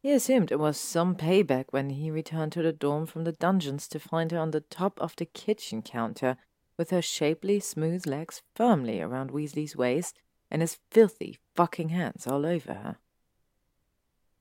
He 0.00 0.12
assumed 0.12 0.52
it 0.52 0.60
was 0.60 0.78
some 0.78 1.16
payback 1.16 1.66
when 1.70 1.90
he 1.90 2.10
returned 2.10 2.52
to 2.52 2.62
the 2.62 2.72
dorm 2.72 3.06
from 3.06 3.24
the 3.24 3.32
dungeons 3.32 3.88
to 3.88 3.98
find 3.98 4.30
her 4.30 4.38
on 4.38 4.52
the 4.52 4.60
top 4.60 5.00
of 5.00 5.16
the 5.16 5.26
kitchen 5.26 5.82
counter 5.82 6.36
with 6.76 6.90
her 6.90 7.02
shapely, 7.02 7.58
smooth 7.58 8.06
legs 8.06 8.42
firmly 8.54 9.00
around 9.00 9.32
Weasley's 9.32 9.76
waist 9.76 10.16
and 10.50 10.62
his 10.62 10.78
filthy 10.90 11.38
fucking 11.54 11.88
hands 11.88 12.26
all 12.26 12.46
over 12.46 12.74
her. 12.74 12.98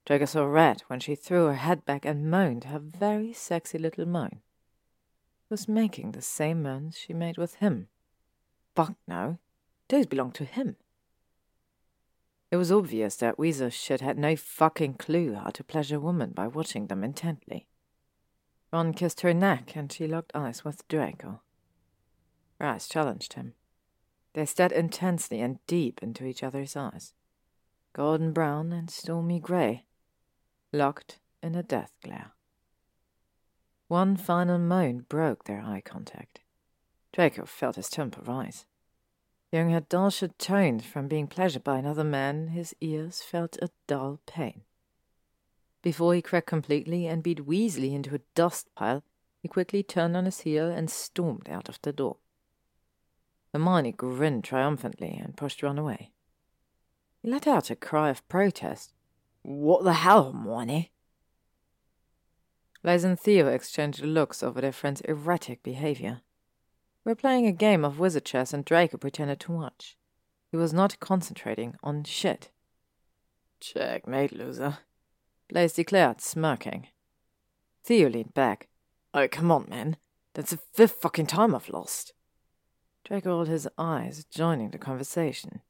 Draco 0.05 0.25
saw 0.25 0.45
red 0.45 0.83
when 0.87 0.99
she 0.99 1.15
threw 1.15 1.47
her 1.47 1.55
head 1.55 1.83
back 1.85 2.05
and 2.05 2.29
moaned 2.29 2.65
her 2.65 2.79
very 2.79 3.33
sexy 3.33 3.77
little 3.77 4.05
moan. 4.05 4.41
Was 5.49 5.67
making 5.67 6.11
the 6.11 6.21
same 6.21 6.61
moans 6.61 6.97
she 6.97 7.13
made 7.13 7.37
with 7.37 7.55
him. 7.55 7.87
Fuck 8.75 8.93
no. 9.07 9.39
Those 9.89 10.05
belonged 10.05 10.35
to 10.35 10.45
him. 10.45 10.75
It 12.49 12.55
was 12.55 12.71
obvious 12.71 13.17
that 13.17 13.37
Weazel 13.37 13.69
shit 13.69 14.01
had 14.01 14.17
no 14.17 14.35
fucking 14.35 14.95
clue 14.95 15.33
how 15.33 15.49
to 15.49 15.63
pleasure 15.63 15.97
a 15.97 15.99
woman 15.99 16.31
by 16.31 16.47
watching 16.47 16.87
them 16.87 17.03
intently. 17.03 17.67
Ron 18.71 18.93
kissed 18.93 19.21
her 19.21 19.33
neck 19.33 19.75
and 19.75 19.91
she 19.91 20.07
locked 20.07 20.31
eyes 20.33 20.63
with 20.63 20.87
Draco. 20.87 21.41
Eyes 22.59 22.87
challenged 22.87 23.33
him. 23.33 23.53
They 24.33 24.45
stared 24.45 24.71
intensely 24.71 25.41
and 25.41 25.65
deep 25.67 26.01
into 26.01 26.25
each 26.25 26.43
other's 26.43 26.75
eyes. 26.75 27.13
Golden 27.93 28.31
brown 28.31 28.71
and 28.71 28.89
stormy 28.89 29.39
grey, 29.39 29.85
locked 30.71 31.19
in 31.41 31.55
a 31.55 31.63
death 31.63 31.93
glare. 32.03 32.31
One 33.87 34.17
final 34.17 34.59
moan 34.59 35.05
broke 35.09 35.45
their 35.45 35.61
eye 35.61 35.81
contact. 35.83 36.41
Draco 37.13 37.45
felt 37.45 37.77
his 37.77 37.89
temper 37.89 38.21
rise. 38.21 38.65
Hearing 39.57 39.71
her 39.71 39.79
dulcet 39.81 40.37
tones 40.37 40.85
from 40.85 41.07
being 41.07 41.25
pleasured 41.25 41.63
by 41.63 41.79
another 41.79 42.03
man, 42.03 42.49
his 42.49 42.75
ears 42.79 43.23
felt 43.23 43.57
a 43.59 43.71
dull 43.87 44.19
pain. 44.27 44.61
Before 45.81 46.13
he 46.13 46.21
cracked 46.21 46.45
completely 46.45 47.07
and 47.07 47.23
beat 47.23 47.47
Weasley 47.47 47.95
into 47.95 48.13
a 48.13 48.21
dust 48.35 48.69
pile, 48.75 49.01
he 49.41 49.47
quickly 49.47 49.81
turned 49.81 50.15
on 50.15 50.25
his 50.25 50.41
heel 50.41 50.69
and 50.69 50.91
stormed 50.91 51.49
out 51.49 51.69
of 51.69 51.79
the 51.81 51.91
door. 51.91 52.17
Hermione 53.51 53.93
grinned 53.93 54.43
triumphantly 54.43 55.19
and 55.19 55.35
pushed 55.35 55.63
Ron 55.63 55.79
away. 55.79 56.11
He 57.23 57.27
let 57.31 57.47
out 57.47 57.71
a 57.71 57.75
cry 57.75 58.11
of 58.11 58.27
protest, 58.29 58.93
what 59.41 59.83
the 59.83 59.93
hell, 59.93 60.33
Hermione? 60.33 60.91
Blaise 62.83 63.03
and 63.03 63.19
Theo 63.19 63.47
exchanged 63.47 64.03
looks 64.03 64.43
over 64.43 64.61
their 64.61 64.71
friend's 64.71 65.01
erratic 65.01 65.63
behavior. 65.63 66.21
We 67.07 67.11
were 67.11 67.15
playing 67.15 67.47
a 67.47 67.53
game 67.53 67.85
of 67.85 67.99
wizard 67.99 68.25
chess 68.25 68.51
and 68.51 68.65
Draco 68.65 68.97
pretended 68.97 69.39
to 69.39 69.53
watch. 69.53 69.95
He 70.51 70.57
was 70.57 70.73
not 70.73 70.99
concentrating 70.99 71.75
on 71.81 72.03
shit. 72.03 72.49
Checkmate, 73.61 74.33
loser. 74.33 74.79
Blaise 75.47 75.71
declared, 75.71 76.19
smirking. 76.19 76.87
Theo 77.85 78.09
leaned 78.09 78.33
back. 78.33 78.67
Oh, 79.13 79.29
come 79.29 79.53
on, 79.53 79.67
man. 79.69 79.95
That's 80.33 80.51
the 80.51 80.59
fifth 80.73 80.97
fucking 81.01 81.27
time 81.27 81.55
I've 81.55 81.69
lost. 81.69 82.11
Draco 83.05 83.29
rolled 83.29 83.47
his 83.47 83.69
eyes, 83.77 84.25
joining 84.25 84.71
the 84.71 84.77
conversation. 84.77 85.61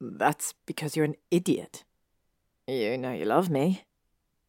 That's 0.00 0.54
because 0.64 0.96
you're 0.96 1.04
an 1.04 1.16
idiot. 1.30 1.84
You 2.66 2.96
know 2.96 3.12
you 3.12 3.26
love 3.26 3.50
me. 3.50 3.84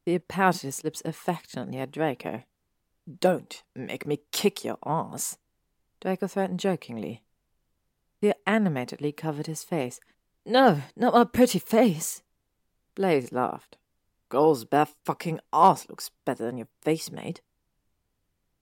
He 0.06 0.18
pouted 0.18 0.62
his 0.62 0.86
lips 0.86 1.02
affectionately 1.04 1.80
at 1.80 1.92
Draco. 1.92 2.44
Don't 3.20 3.64
make 3.76 4.08
me 4.08 4.22
kick 4.32 4.64
your 4.64 4.78
ass. 4.86 5.38
Draco 6.02 6.28
threatened 6.28 6.60
jokingly. 6.60 7.24
He 8.20 8.34
animatedly 8.46 9.12
covered 9.12 9.48
his 9.48 9.64
face. 9.64 10.00
No, 10.46 10.82
not 10.96 11.14
my 11.14 11.24
pretty 11.24 11.60
face. 11.60 12.24
Blaise 12.96 13.32
laughed. 13.32 13.78
Girl's 14.30 14.66
bare 14.66 14.88
fucking 15.06 15.40
ass 15.54 15.88
looks 15.88 16.12
better 16.26 16.46
than 16.46 16.58
your 16.58 16.68
face, 16.82 17.12
mate. 17.12 17.42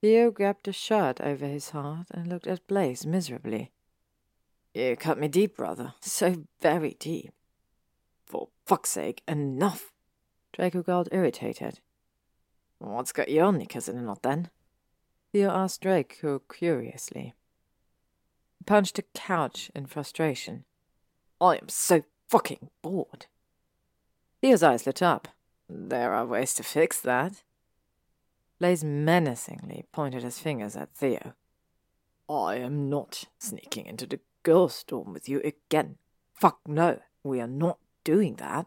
Theo 0.00 0.30
grabbed 0.30 0.68
a 0.68 0.72
shirt 0.72 1.20
over 1.20 1.46
his 1.46 1.70
heart 1.70 2.06
and 2.10 2.28
looked 2.28 2.46
at 2.46 2.66
Blaise 2.66 3.06
miserably. 3.06 3.72
You 4.74 4.94
cut 4.96 5.18
me 5.18 5.28
deep, 5.28 5.56
brother. 5.56 5.94
So 6.00 6.44
very 6.60 6.96
deep. 6.98 7.32
For 8.26 8.48
fuck's 8.66 8.90
sake, 8.90 9.22
enough! 9.26 9.92
Draco 10.52 10.82
growled, 10.82 11.08
irritated. 11.12 11.80
What's 12.78 13.12
got 13.12 13.30
your 13.30 13.52
knickers 13.52 13.88
in 13.88 13.96
a 13.96 14.02
knot, 14.02 14.22
then? 14.22 14.50
Theo 15.32 15.50
asked 15.50 15.82
Draco 15.82 16.40
curiously. 16.40 17.34
He 18.58 18.64
punched 18.64 18.98
a 18.98 19.04
couch 19.14 19.70
in 19.74 19.86
frustration. 19.86 20.64
I 21.40 21.56
am 21.56 21.68
so 21.68 22.02
fucking 22.28 22.70
bored. 22.82 23.26
Theo's 24.40 24.62
eyes 24.62 24.86
lit 24.86 25.02
up. 25.02 25.28
There 25.68 26.12
are 26.12 26.26
ways 26.26 26.54
to 26.54 26.62
fix 26.62 27.00
that. 27.00 27.42
Blaise 28.58 28.84
menacingly 28.84 29.84
pointed 29.92 30.22
his 30.22 30.38
fingers 30.38 30.76
at 30.76 30.94
Theo. 30.94 31.34
I 32.28 32.56
am 32.56 32.88
not 32.88 33.24
sneaking 33.38 33.86
into 33.86 34.06
the 34.06 34.20
girls' 34.42 34.82
dorm 34.84 35.12
with 35.12 35.28
you 35.28 35.40
again. 35.44 35.98
Fuck 36.34 36.60
no, 36.66 37.00
we 37.22 37.40
are 37.40 37.46
not 37.46 37.78
doing 38.04 38.36
that? 38.36 38.66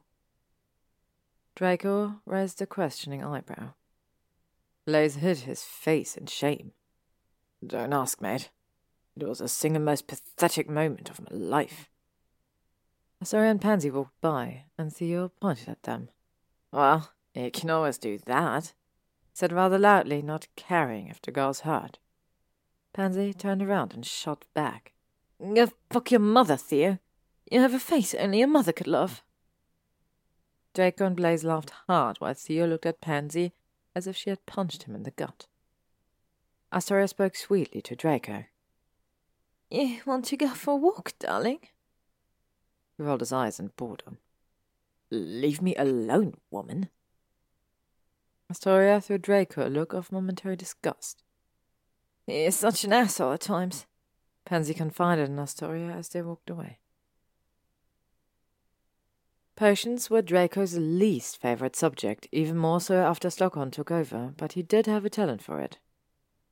Draco 1.55 2.21
raised 2.25 2.61
a 2.61 2.65
questioning 2.65 3.23
eyebrow. 3.23 3.73
Blaise 4.89 5.17
hid 5.17 5.37
his 5.41 5.61
face 5.61 6.17
in 6.17 6.25
shame. 6.25 6.71
Don't 7.63 7.93
ask, 7.93 8.19
mate. 8.19 8.49
It 9.15 9.27
was 9.27 9.37
the 9.37 9.47
single 9.47 9.83
most 9.83 10.07
pathetic 10.07 10.67
moment 10.67 11.11
of 11.11 11.21
my 11.21 11.37
life. 11.37 11.91
Astoria 13.21 13.51
and 13.51 13.61
Pansy 13.61 13.91
walked 13.91 14.19
by, 14.19 14.63
and 14.79 14.91
Theo 14.91 15.31
pointed 15.39 15.69
at 15.69 15.83
them. 15.83 16.09
Well, 16.71 17.11
you 17.35 17.51
can 17.51 17.69
always 17.69 17.99
do 17.99 18.17
that, 18.25 18.73
said 19.31 19.51
rather 19.51 19.77
loudly, 19.77 20.23
not 20.23 20.47
caring 20.55 21.07
if 21.07 21.21
the 21.21 21.29
girls 21.29 21.59
heard. 21.59 21.99
Pansy 22.91 23.31
turned 23.31 23.61
around 23.61 23.93
and 23.93 24.03
shot 24.03 24.45
back. 24.55 24.93
Go 25.39 25.67
fuck 25.91 26.09
your 26.09 26.19
mother, 26.19 26.57
Theo. 26.57 26.97
You 27.51 27.59
have 27.59 27.75
a 27.75 27.79
face 27.79 28.15
only 28.15 28.41
a 28.41 28.47
mother 28.47 28.71
could 28.71 28.87
love. 28.87 29.21
Draco 30.73 31.05
and 31.05 31.15
Blaise 31.15 31.43
laughed 31.43 31.73
hard 31.85 32.17
while 32.17 32.33
Theo 32.33 32.65
looked 32.65 32.87
at 32.87 33.01
Pansy 33.01 33.53
as 33.99 34.07
if 34.07 34.15
she 34.15 34.29
had 34.29 34.45
punched 34.45 34.83
him 34.83 34.95
in 34.95 35.03
the 35.03 35.11
gut. 35.11 35.45
Astoria 36.71 37.07
spoke 37.09 37.35
sweetly 37.35 37.81
to 37.81 37.95
Draco. 37.95 38.45
You 39.69 39.99
want 40.05 40.25
to 40.25 40.37
go 40.37 40.47
for 40.47 40.71
a 40.71 40.77
walk, 40.77 41.13
darling? 41.19 41.59
He 42.97 43.03
rolled 43.03 43.19
his 43.19 43.33
eyes 43.33 43.59
in 43.59 43.71
boredom. 43.75 44.19
Leave 45.11 45.61
me 45.61 45.75
alone, 45.75 46.35
woman. 46.49 46.89
Astoria 48.49 49.01
threw 49.01 49.17
Draco 49.17 49.67
a 49.67 49.69
look 49.69 49.91
of 49.91 50.11
momentary 50.11 50.55
disgust. 50.55 51.23
He 52.25 52.45
is 52.45 52.55
such 52.55 52.85
an 52.85 52.93
asshole 52.93 53.33
at 53.33 53.41
times, 53.41 53.85
Pansy 54.45 54.73
confided 54.73 55.29
in 55.29 55.37
Astoria 55.37 55.91
as 55.91 56.09
they 56.09 56.21
walked 56.21 56.49
away. 56.49 56.79
Potions 59.59 60.09
were 60.09 60.21
Draco's 60.21 60.77
least 60.77 61.41
favorite 61.41 61.75
subject, 61.75 62.29
even 62.31 62.55
more 62.55 62.79
so 62.79 63.03
after 63.03 63.27
Slughorn 63.27 63.73
took 63.73 63.91
over, 63.91 64.33
but 64.37 64.53
he 64.53 64.63
did 64.63 64.85
have 64.85 65.03
a 65.03 65.09
talent 65.09 65.43
for 65.43 65.59
it. 65.59 65.79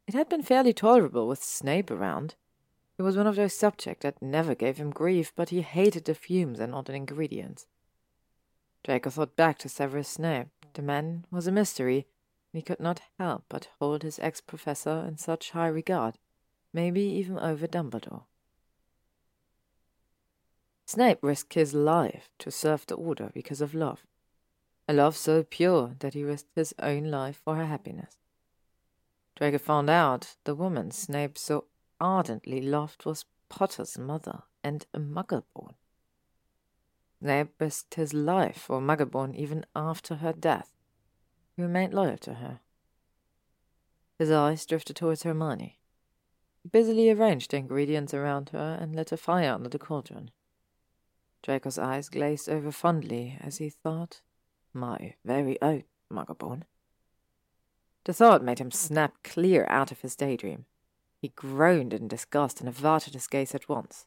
It 0.08 0.14
had 0.14 0.28
been 0.28 0.44
fairly 0.44 0.74
tolerable 0.74 1.26
with 1.26 1.42
Snape 1.42 1.90
around. 1.90 2.36
It 2.98 3.04
was 3.04 3.16
one 3.16 3.26
of 3.26 3.38
those 3.38 3.56
subjects 3.56 4.04
that 4.04 4.22
never 4.22 4.54
gave 4.56 4.76
him 4.76 4.90
grief, 4.90 5.32
but 5.38 5.52
he 5.52 5.62
hated 5.62 6.04
the 6.04 6.14
fumes 6.14 6.60
and 6.60 6.74
the 6.74 6.94
ingredients. 6.94 7.66
Draco 8.84 9.10
thought 9.10 9.38
back 9.38 9.58
to 9.60 9.70
Severus 9.70 10.10
Snape. 10.10 10.50
The 10.74 10.82
man 10.82 11.24
was 11.32 11.48
a 11.48 11.52
mystery, 11.54 12.08
and 12.52 12.60
he 12.60 12.62
could 12.62 12.82
not 12.82 13.00
help 13.18 13.46
but 13.48 13.70
hold 13.80 14.04
his 14.04 14.20
ex-professor 14.20 15.06
in 15.08 15.16
such 15.16 15.52
high 15.52 15.70
regard, 15.70 16.18
maybe 16.74 17.04
even 17.04 17.40
over 17.40 17.68
Dumbledore. 17.68 18.24
Snape 20.88 21.20
risked 21.22 21.54
his 21.54 21.74
life 21.74 22.30
to 22.40 22.50
serve 22.50 22.88
the 22.88 22.96
Order 22.96 23.30
because 23.34 23.60
of 23.60 23.74
love. 23.74 24.06
A 24.88 24.94
love 24.94 25.18
so 25.18 25.44
pure 25.44 25.98
that 26.00 26.14
he 26.14 26.24
risked 26.24 26.56
his 26.56 26.74
own 26.80 27.12
life 27.12 27.42
for 27.44 27.58
her 27.58 27.66
happiness. 27.66 28.16
Draco 29.36 29.58
found 29.58 29.90
out 29.90 30.38
the 30.46 30.56
woman 30.56 30.92
Snape 30.92 31.38
so 31.38 31.66
ardently 32.00 32.62
loved 32.62 33.04
was 33.06 33.26
Potter's 33.50 33.98
mother 33.98 34.44
and 34.64 34.86
a 34.94 35.00
muggle 35.00 35.44
born. 35.54 35.74
They 37.22 37.46
risked 37.60 37.96
his 37.96 38.14
life 38.14 38.58
for 38.58 38.80
Muggleborn 38.80 39.36
even 39.36 39.66
after 39.76 40.16
her 40.16 40.32
death. 40.32 40.72
He 41.58 41.64
remained 41.64 41.94
loyal 41.94 42.18
to 42.20 42.36
her. 42.36 42.62
His 44.18 44.32
eyes 44.32 44.66
drifted 44.66 44.96
towards 44.96 45.24
Hermione. 45.24 45.80
He 46.64 46.70
busily 46.70 47.12
arranged 47.12 47.52
the 47.52 47.58
ingredients 47.58 48.14
around 48.14 48.50
her 48.50 48.78
and 48.80 48.96
lit 48.96 49.12
a 49.12 49.18
fire 49.18 49.52
under 49.52 49.68
the 49.68 49.80
cauldron. 49.80 50.32
Draco's 51.48 51.78
eyes 51.78 52.10
glazed 52.10 52.50
over 52.50 52.74
fondly 52.74 53.38
as 53.40 53.60
he 53.60 53.70
thought, 53.70 54.20
My 54.74 55.14
very 55.24 55.58
own 55.62 55.86
Muggleborn. 56.12 56.64
The 58.04 58.12
thought 58.12 58.44
made 58.44 58.60
him 58.60 58.70
snap 58.70 59.24
clear 59.24 59.66
out 59.70 59.90
of 59.90 60.02
his 60.02 60.18
daydream. 60.18 60.66
He 61.22 61.30
groaned 61.30 61.94
in 61.94 62.10
disgust 62.10 62.60
and 62.60 62.68
averted 62.68 63.14
his 63.14 63.28
gaze 63.28 63.56
at 63.56 63.70
once. 63.70 64.06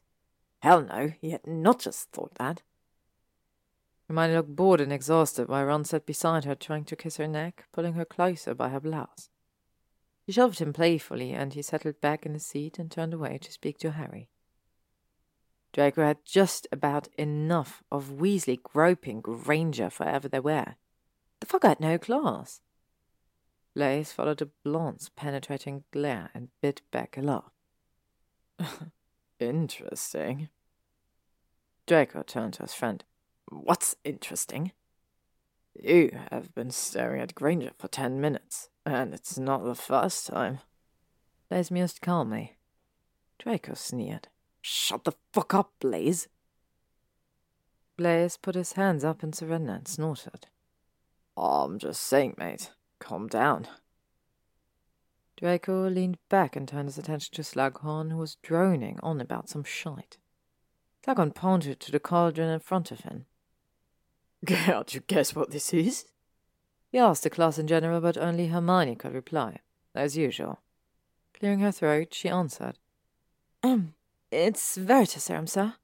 Hell 0.59 0.83
no, 0.83 1.13
he 1.19 1.31
had 1.31 1.47
not 1.47 1.79
just 1.79 2.11
thought 2.11 2.35
that. 2.35 2.61
Hermione 4.07 4.35
looked 4.35 4.55
bored 4.55 4.79
and 4.79 4.93
exhausted 4.93 5.47
while 5.47 5.65
Ron 5.65 5.83
sat 5.83 6.05
beside 6.05 6.45
her, 6.45 6.53
trying 6.53 6.85
to 6.85 6.95
kiss 6.95 7.17
her 7.17 7.27
neck, 7.27 7.65
pulling 7.71 7.93
her 7.93 8.05
closer 8.05 8.53
by 8.53 8.69
her 8.69 8.79
blouse. 8.79 9.31
She 10.27 10.31
shoved 10.31 10.59
him 10.59 10.73
playfully, 10.73 11.31
and 11.31 11.55
he 11.55 11.63
settled 11.63 12.01
back 12.01 12.23
in 12.23 12.33
his 12.33 12.45
seat 12.45 12.77
and 12.77 12.91
turned 12.91 13.15
away 13.15 13.39
to 13.39 13.51
speak 13.51 13.79
to 13.79 13.93
Harry. 13.93 14.29
Draco 15.73 16.03
had 16.03 16.25
just 16.25 16.67
about 16.71 17.07
enough 17.17 17.81
of 17.91 18.17
Weasley 18.19 18.61
groping 18.61 19.21
Granger 19.21 19.89
forever 19.89 20.27
they 20.27 20.39
were. 20.39 20.75
The 21.39 21.45
fuck 21.45 21.63
had 21.63 21.79
no 21.79 21.97
class. 21.97 22.61
Blaise 23.73 24.11
followed 24.11 24.39
the 24.39 24.49
blonde's 24.63 25.09
penetrating 25.09 25.85
glare 25.91 26.29
and 26.33 26.49
bit 26.61 26.81
back 26.91 27.17
a 27.17 27.21
laugh. 27.21 27.51
interesting. 29.39 30.49
Draco 31.87 32.23
turned 32.23 32.53
to 32.55 32.63
his 32.63 32.73
friend. 32.73 33.03
What's 33.49 33.95
interesting? 34.03 34.73
You 35.73 36.17
have 36.31 36.53
been 36.53 36.71
staring 36.71 37.21
at 37.21 37.33
Granger 37.33 37.71
for 37.77 37.87
ten 37.87 38.19
minutes, 38.19 38.69
and 38.85 39.13
it's 39.13 39.37
not 39.37 39.63
the 39.63 39.75
first 39.75 40.27
time. 40.27 40.59
Blaise 41.49 41.71
mused 41.71 42.01
calmly. 42.01 42.57
Draco 43.39 43.73
sneered. 43.73 44.27
Shut 44.61 45.03
the 45.03 45.13
fuck 45.33 45.53
up, 45.53 45.73
Blaise. 45.79 46.27
Blaise 47.97 48.37
put 48.37 48.55
his 48.55 48.73
hands 48.73 49.03
up 49.03 49.23
in 49.23 49.33
surrender 49.33 49.73
and 49.73 49.87
snorted. 49.87 50.47
I'm 51.37 51.79
just 51.79 52.01
saying, 52.01 52.35
mate. 52.37 52.71
Calm 52.99 53.27
down. 53.27 53.67
Draco 55.37 55.89
leaned 55.89 56.19
back 56.29 56.55
and 56.55 56.67
turned 56.67 56.87
his 56.87 56.99
attention 56.99 57.33
to 57.33 57.41
Slughorn, 57.41 58.11
who 58.11 58.17
was 58.17 58.35
droning 58.43 58.99
on 59.01 59.19
about 59.19 59.49
some 59.49 59.63
shite. 59.63 60.17
Slughorn 61.03 61.33
pointed 61.33 61.79
to 61.79 61.91
the 61.91 61.99
cauldron 61.99 62.49
in 62.49 62.59
front 62.59 62.91
of 62.91 63.01
him. 63.01 63.25
Can't 64.45 64.93
you 64.93 65.01
guess 65.07 65.35
what 65.35 65.51
this 65.51 65.73
is? 65.73 66.05
He 66.91 66.99
asked 66.99 67.23
the 67.23 67.29
class 67.29 67.57
in 67.57 67.67
general, 67.67 68.01
but 68.01 68.17
only 68.17 68.47
Hermione 68.47 68.95
could 68.95 69.13
reply, 69.13 69.59
as 69.95 70.17
usual. 70.17 70.59
Clearing 71.33 71.59
her 71.59 71.71
throat, 71.71 72.13
she 72.13 72.29
answered. 72.29 72.77
Um, 73.63 73.93
it's 74.31 74.77
Veritaserum, 74.77 75.47
sir. 75.47 75.75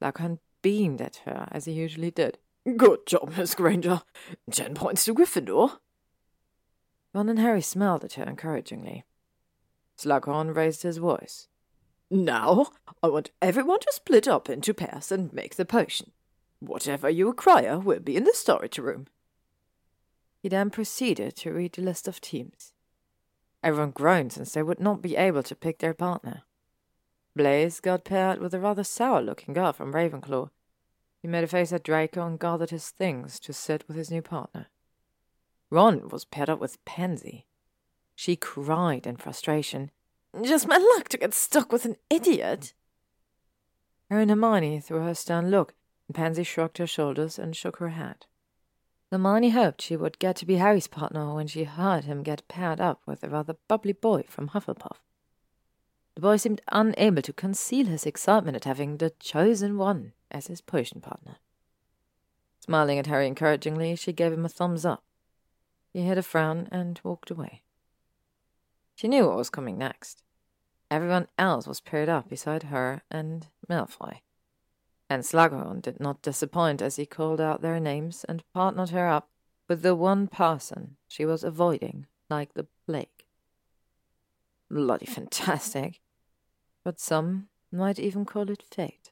Slughorn 0.00 0.38
beamed 0.62 1.00
at 1.00 1.22
her, 1.24 1.48
as 1.50 1.64
he 1.64 1.72
usually 1.72 2.10
did. 2.10 2.38
Good 2.76 3.06
job, 3.06 3.34
Miss 3.36 3.54
Granger. 3.54 4.02
Ten 4.50 4.74
points 4.74 5.04
to 5.04 5.14
Gryffindor. 5.14 5.78
Ron 7.14 7.28
and 7.28 7.38
Harry 7.38 7.62
smiled 7.62 8.04
at 8.04 8.14
her 8.14 8.24
encouragingly. 8.24 9.04
Slughorn 9.96 10.54
raised 10.54 10.82
his 10.82 10.98
voice. 10.98 11.48
Now, 12.10 12.68
I 13.02 13.08
want 13.08 13.30
everyone 13.40 13.80
to 13.80 13.92
split 13.92 14.28
up 14.28 14.50
into 14.50 14.74
pairs 14.74 15.10
and 15.10 15.32
make 15.32 15.56
the 15.56 15.64
potion. 15.64 16.12
Whatever 16.60 17.08
you 17.08 17.28
acquire 17.28 17.78
will 17.78 18.00
be 18.00 18.16
in 18.16 18.24
the 18.24 18.34
storage 18.34 18.78
room. 18.78 19.06
He 20.42 20.48
then 20.48 20.70
proceeded 20.70 21.36
to 21.36 21.52
read 21.52 21.72
the 21.72 21.82
list 21.82 22.06
of 22.06 22.20
teams. 22.20 22.72
Everyone 23.62 23.90
groaned 23.90 24.32
since 24.32 24.52
they 24.52 24.62
would 24.62 24.80
not 24.80 25.02
be 25.02 25.16
able 25.16 25.42
to 25.42 25.56
pick 25.56 25.78
their 25.78 25.94
partner. 25.94 26.42
Blaise 27.36 27.80
got 27.80 28.04
paired 28.04 28.40
with 28.40 28.54
a 28.54 28.58
rather 28.58 28.82
sour 28.82 29.20
looking 29.20 29.52
girl 29.52 29.74
from 29.74 29.92
Ravenclaw. 29.92 30.48
He 31.20 31.28
made 31.28 31.44
a 31.44 31.46
face 31.46 31.70
at 31.70 31.82
Draco 31.82 32.26
and 32.26 32.40
gathered 32.40 32.70
his 32.70 32.88
things 32.88 33.38
to 33.40 33.52
sit 33.52 33.86
with 33.86 33.96
his 33.98 34.10
new 34.10 34.22
partner. 34.22 34.68
Ron 35.68 36.08
was 36.08 36.24
paired 36.24 36.48
up 36.48 36.60
with 36.60 36.82
Pansy. 36.86 37.46
She 38.14 38.36
cried 38.36 39.06
in 39.06 39.16
frustration. 39.16 39.90
Just 40.42 40.66
my 40.66 40.78
luck 40.78 41.08
to 41.10 41.18
get 41.18 41.34
stuck 41.34 41.72
with 41.72 41.84
an 41.84 41.96
idiot. 42.08 42.72
Her 44.08 44.18
and 44.18 44.30
Hermione 44.30 44.80
threw 44.80 45.00
her 45.00 45.14
stern 45.14 45.50
look, 45.50 45.74
and 46.08 46.14
Pansy 46.14 46.42
shrugged 46.42 46.78
her 46.78 46.86
shoulders 46.86 47.38
and 47.38 47.54
shook 47.54 47.76
her 47.78 47.90
head. 47.90 48.24
Hermione 49.12 49.50
hoped 49.50 49.82
she 49.82 49.96
would 49.96 50.18
get 50.18 50.36
to 50.36 50.46
be 50.46 50.56
Harry's 50.56 50.86
partner 50.86 51.34
when 51.34 51.48
she 51.48 51.64
heard 51.64 52.04
him 52.04 52.22
get 52.22 52.48
paired 52.48 52.80
up 52.80 53.02
with 53.04 53.22
a 53.22 53.28
rather 53.28 53.56
bubbly 53.68 53.92
boy 53.92 54.24
from 54.26 54.48
Hufflepuff. 54.48 55.00
The 56.16 56.22
boy 56.22 56.38
seemed 56.38 56.62
unable 56.72 57.20
to 57.20 57.32
conceal 57.34 57.86
his 57.86 58.06
excitement 58.06 58.56
at 58.56 58.64
having 58.64 58.96
the 58.96 59.10
chosen 59.20 59.76
one 59.76 60.14
as 60.30 60.46
his 60.46 60.62
potion 60.62 61.02
partner. 61.02 61.36
Smiling 62.58 62.98
at 62.98 63.06
Harry 63.06 63.26
encouragingly, 63.26 63.94
she 63.96 64.14
gave 64.14 64.32
him 64.32 64.46
a 64.46 64.48
thumbs 64.48 64.86
up. 64.86 65.04
He 65.92 66.00
hid 66.00 66.16
a 66.16 66.22
frown 66.22 66.68
and 66.72 66.98
walked 67.04 67.30
away. 67.30 67.62
She 68.94 69.08
knew 69.08 69.26
what 69.26 69.36
was 69.36 69.50
coming 69.50 69.76
next. 69.76 70.22
Everyone 70.90 71.28
else 71.36 71.66
was 71.66 71.80
paired 71.82 72.08
up 72.08 72.30
beside 72.30 72.64
her 72.64 73.02
and 73.10 73.48
Malfoy. 73.68 74.20
And 75.10 75.22
Slughorn 75.22 75.82
did 75.82 76.00
not 76.00 76.22
disappoint 76.22 76.80
as 76.80 76.96
he 76.96 77.04
called 77.04 77.42
out 77.42 77.60
their 77.60 77.78
names 77.78 78.24
and 78.24 78.42
partnered 78.54 78.88
her 78.88 79.06
up 79.06 79.28
with 79.68 79.82
the 79.82 79.94
one 79.94 80.28
person 80.28 80.96
she 81.06 81.26
was 81.26 81.44
avoiding 81.44 82.06
like 82.30 82.54
the 82.54 82.66
plague. 82.86 83.26
Bloody 84.70 85.06
fantastic. 85.06 86.00
But 86.86 87.00
some 87.00 87.48
might 87.72 87.98
even 87.98 88.24
call 88.24 88.48
it 88.48 88.62
fate. 88.62 89.10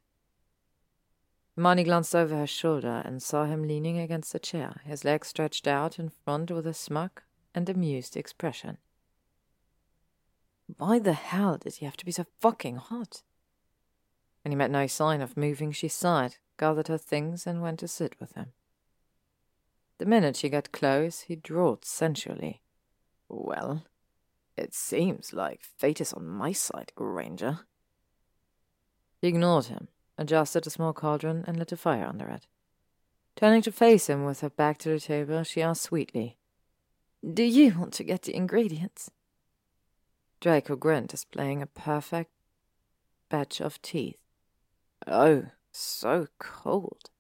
Hermione 1.56 1.82
glanced 1.82 2.14
over 2.14 2.36
her 2.36 2.46
shoulder 2.46 3.02
and 3.04 3.20
saw 3.20 3.46
him 3.46 3.66
leaning 3.66 3.98
against 3.98 4.32
a 4.32 4.38
chair, 4.38 4.80
his 4.84 5.04
legs 5.04 5.26
stretched 5.26 5.66
out 5.66 5.98
in 5.98 6.08
front 6.08 6.52
with 6.52 6.68
a 6.68 6.72
smug 6.72 7.20
and 7.52 7.68
amused 7.68 8.16
expression. 8.16 8.78
Why 10.76 11.00
the 11.00 11.14
hell 11.14 11.58
did 11.58 11.74
he 11.74 11.84
have 11.84 11.96
to 11.96 12.04
be 12.04 12.12
so 12.12 12.26
fucking 12.38 12.76
hot? 12.76 13.22
When 14.44 14.52
he 14.52 14.56
met 14.56 14.70
no 14.70 14.86
sign 14.86 15.20
of 15.20 15.36
moving, 15.36 15.72
she 15.72 15.88
sighed, 15.88 16.36
gathered 16.56 16.86
her 16.86 16.96
things, 16.96 17.44
and 17.44 17.60
went 17.60 17.80
to 17.80 17.88
sit 17.88 18.14
with 18.20 18.34
him. 18.34 18.52
The 19.98 20.06
minute 20.06 20.36
she 20.36 20.48
got 20.48 20.70
close, 20.70 21.22
he 21.22 21.34
drawled 21.34 21.84
sensually. 21.84 22.62
Well, 23.28 23.82
it 24.56 24.74
seems 24.74 25.32
like 25.32 25.62
fate 25.62 26.00
is 26.00 26.12
on 26.12 26.26
my 26.26 26.52
side, 26.52 26.92
Granger. 26.94 27.60
He 29.20 29.28
ignored 29.28 29.66
him, 29.66 29.88
adjusted 30.18 30.66
a 30.66 30.70
small 30.70 30.92
cauldron, 30.92 31.44
and 31.46 31.58
lit 31.58 31.72
a 31.72 31.76
fire 31.76 32.06
under 32.06 32.28
it. 32.28 32.46
Turning 33.36 33.62
to 33.62 33.72
face 33.72 34.08
him 34.08 34.24
with 34.24 34.40
her 34.40 34.50
back 34.50 34.78
to 34.78 34.90
the 34.90 35.00
table, 35.00 35.42
she 35.42 35.62
asked 35.62 35.82
sweetly, 35.82 36.36
Do 37.22 37.42
you 37.42 37.78
want 37.78 37.92
to 37.94 38.04
get 38.04 38.22
the 38.22 38.36
ingredients? 38.36 39.10
Draco 40.40 40.76
grinned, 40.76 41.08
displaying 41.08 41.62
a 41.62 41.66
perfect 41.66 42.30
batch 43.28 43.60
of 43.60 43.80
teeth. 43.82 44.18
Oh, 45.06 45.46
so 45.72 46.28
cold. 46.38 47.10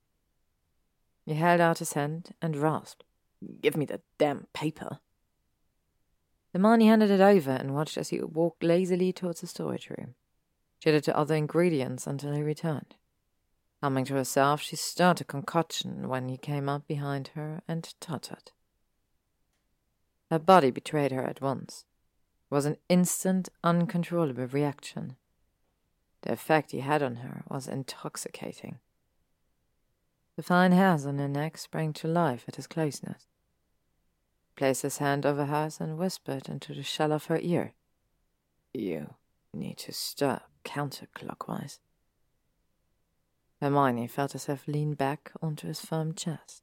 He 1.26 1.34
held 1.34 1.60
out 1.60 1.78
his 1.78 1.94
hand 1.94 2.34
and 2.40 2.56
rasped, 2.56 3.02
Give 3.60 3.76
me 3.76 3.86
the 3.86 4.00
damn 4.18 4.46
paper. 4.52 5.00
Hermione 6.54 6.86
handed 6.86 7.10
it 7.10 7.20
over 7.20 7.50
and 7.50 7.74
watched 7.74 7.98
as 7.98 8.10
he 8.10 8.20
walked 8.20 8.62
lazily 8.62 9.12
towards 9.12 9.40
the 9.40 9.46
storage 9.48 9.90
room. 9.90 10.14
She 10.78 10.88
added 10.88 11.02
to 11.04 11.16
other 11.16 11.34
ingredients 11.34 12.06
until 12.06 12.32
he 12.32 12.42
returned. 12.42 12.94
Humming 13.82 14.04
to 14.06 14.14
herself, 14.14 14.62
she 14.62 14.76
stirred 14.76 15.20
a 15.20 15.24
concoction 15.24 16.08
when 16.08 16.28
he 16.28 16.36
came 16.36 16.68
up 16.68 16.86
behind 16.86 17.32
her 17.34 17.60
and 17.66 17.92
tottered. 18.00 18.52
Her 20.30 20.38
body 20.38 20.70
betrayed 20.70 21.10
her 21.10 21.24
at 21.24 21.40
once. 21.40 21.86
It 22.50 22.54
was 22.54 22.66
an 22.66 22.76
instant, 22.88 23.48
uncontrollable 23.64 24.46
reaction. 24.46 25.16
The 26.22 26.32
effect 26.32 26.70
he 26.70 26.80
had 26.80 27.02
on 27.02 27.16
her 27.16 27.42
was 27.48 27.66
intoxicating. 27.66 28.78
The 30.36 30.42
fine 30.42 30.72
hairs 30.72 31.04
on 31.04 31.18
her 31.18 31.28
neck 31.28 31.58
sprang 31.58 31.92
to 31.94 32.08
life 32.08 32.44
at 32.46 32.56
his 32.56 32.66
closeness. 32.66 33.26
Placed 34.56 34.82
his 34.82 34.98
hand 34.98 35.26
over 35.26 35.46
hers 35.46 35.80
and 35.80 35.98
whispered 35.98 36.48
into 36.48 36.74
the 36.74 36.82
shell 36.82 37.12
of 37.12 37.26
her 37.26 37.38
ear. 37.40 37.72
You 38.72 39.14
need 39.52 39.78
to 39.78 39.92
stir 39.92 40.40
counterclockwise. 40.64 41.78
Hermione 43.60 44.06
felt 44.06 44.32
herself 44.32 44.68
lean 44.68 44.94
back 44.94 45.32
onto 45.40 45.66
his 45.66 45.80
firm 45.80 46.14
chest. 46.14 46.62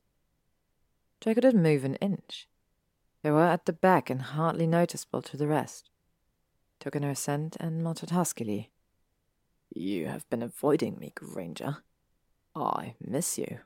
Draco 1.20 1.42
didn't 1.42 1.64
move 1.64 1.84
an 1.84 1.96
inch. 1.96 2.48
They 3.24 3.32
were 3.32 3.44
at 3.46 3.66
the 3.66 3.74
back 3.74 4.10
and 4.10 4.22
hardly 4.22 4.68
noticeable 4.68 5.22
to 5.24 5.38
the 5.38 5.48
rest. 5.48 5.90
Took 6.80 6.96
in 6.96 7.04
her 7.04 7.16
scent 7.16 7.56
and 7.60 7.84
muttered 7.84 8.10
huskily, 8.10 8.72
You 9.74 10.08
have 10.08 10.28
been 10.30 10.42
avoiding 10.42 10.98
me, 10.98 11.12
Granger. 11.14 11.78
I 12.56 12.96
miss 13.00 13.38
you. 13.38 13.60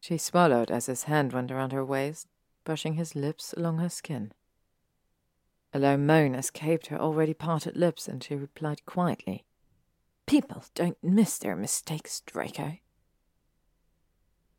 She 0.00 0.18
swallowed 0.18 0.70
as 0.70 0.86
his 0.86 1.04
hand 1.04 1.32
went 1.32 1.52
around 1.52 1.72
her 1.72 1.84
waist, 1.84 2.26
brushing 2.64 2.94
his 2.94 3.14
lips 3.14 3.52
along 3.56 3.78
her 3.78 3.88
skin. 3.88 4.32
A 5.74 5.78
low 5.78 5.96
moan 5.96 6.34
escaped 6.34 6.88
her 6.88 7.00
already 7.00 7.34
parted 7.34 7.76
lips, 7.76 8.08
and 8.08 8.22
she 8.22 8.34
replied 8.34 8.84
quietly, 8.84 9.44
People 10.26 10.64
don't 10.74 10.98
miss 11.02 11.38
their 11.38 11.56
mistakes, 11.56 12.20
Draco. 12.26 12.78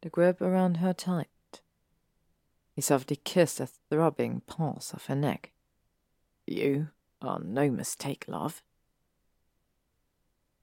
The 0.01 0.09
grip 0.09 0.41
around 0.41 0.77
her 0.77 0.93
tightened. 0.93 1.27
He 2.75 2.81
softly 2.81 3.15
kissed 3.15 3.59
the 3.59 3.67
throbbing 3.67 4.41
pulse 4.47 4.93
of 4.93 5.05
her 5.05 5.15
neck. 5.15 5.51
You 6.45 6.89
are 7.21 7.39
no 7.39 7.69
mistake, 7.69 8.25
love. 8.27 8.61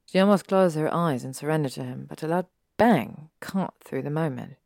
She 0.06 0.18
almost 0.18 0.48
closed 0.48 0.76
her 0.76 0.92
eyes 0.92 1.24
and 1.24 1.34
surrendered 1.36 1.72
to 1.72 1.84
him, 1.84 2.06
but 2.08 2.22
a 2.22 2.26
loud 2.26 2.46
bang 2.76 3.30
cut 3.38 3.74
through 3.82 4.02
the 4.02 4.10
moment. 4.10 4.56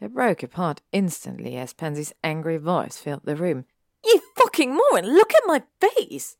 They 0.00 0.06
broke 0.08 0.42
apart 0.42 0.82
instantly 0.92 1.56
as 1.56 1.72
Pansy's 1.72 2.12
angry 2.22 2.56
voice 2.56 2.98
filled 2.98 3.24
the 3.24 3.36
room. 3.36 3.64
You 4.04 4.20
fucking 4.36 4.74
moron! 4.74 5.14
Look 5.14 5.32
at 5.34 5.46
my 5.46 5.62
face! 5.80 6.36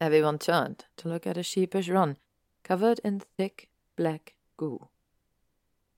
Everyone 0.00 0.38
turned 0.38 0.84
to 0.96 1.08
look 1.08 1.26
at 1.26 1.36
a 1.36 1.42
sheepish 1.42 1.88
Ron, 1.88 2.16
covered 2.62 3.00
in 3.04 3.20
thick 3.20 3.68
black 3.96 4.34
goo. 4.56 4.88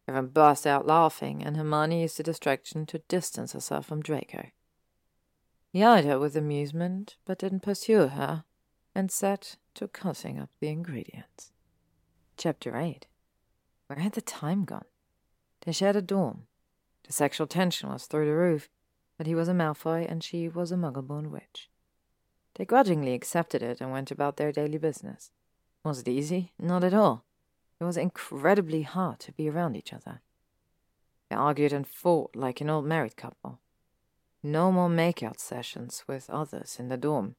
Everyone 0.07 0.29
burst 0.29 0.67
out 0.67 0.87
laughing, 0.87 1.43
and 1.43 1.57
Hermione 1.57 2.03
used 2.03 2.19
the 2.19 2.23
distraction 2.23 2.85
to 2.87 2.99
distance 2.99 3.53
herself 3.53 3.87
from 3.87 4.03
Draco. 4.03 4.51
He 5.73 5.83
eyed 5.83 6.05
her 6.05 6.19
with 6.19 6.37
amusement, 6.37 7.17
but 7.25 7.39
didn't 7.39 7.61
pursue 7.63 8.09
her, 8.09 8.45
and 8.95 9.11
set 9.11 9.57
to 9.75 9.89
cutting 9.89 10.39
up 10.39 10.51
the 10.61 10.69
ingredients. 10.69 11.53
Chapter 12.37 12.77
8 12.77 13.07
Where 13.87 13.99
had 13.99 14.13
the 14.13 14.21
time 14.21 14.65
gone? 14.65 14.85
They 15.65 15.73
shared 15.73 15.97
a 15.97 16.03
dorm. 16.03 16.47
The 17.05 17.13
sexual 17.13 17.47
tension 17.47 17.91
was 17.91 18.07
through 18.07 18.27
the 18.27 18.35
roof, 18.35 18.69
but 19.17 19.27
he 19.27 19.35
was 19.35 19.49
a 19.49 19.53
Malfoy 19.53 20.07
and 20.09 20.23
she 20.23 20.49
was 20.49 20.73
a 20.73 20.77
muggle-born 20.77 21.31
witch. 21.31 21.71
They 22.55 22.65
grudgingly 22.65 23.15
accepted 23.15 23.63
it 23.63 23.81
and 23.81 23.91
went 23.91 24.11
about 24.11 24.37
their 24.37 24.53
daily 24.53 24.79
business. 24.79 25.33
Was 25.83 26.01
it 26.01 26.09
easy? 26.09 26.53
Not 26.59 26.85
at 26.85 26.95
all. 26.95 27.25
It 27.81 27.85
was 27.85 27.97
incredibly 27.97 28.83
hard 28.83 29.21
to 29.21 29.33
be 29.33 29.49
around 29.51 29.77
each 29.77 29.93
other. 29.93 30.21
They 31.29 31.37
argued 31.37 31.73
and 31.73 31.87
fought 31.87 32.37
like 32.37 32.61
an 32.61 32.71
old 32.71 32.87
married 32.87 33.17
couple. 33.17 33.61
No 34.43 34.71
more 34.71 34.89
makeout 34.89 35.41
sessions 35.41 36.05
with 36.07 36.31
others 36.31 36.77
in 36.79 36.89
the 36.89 36.97
dorm. 36.97 37.37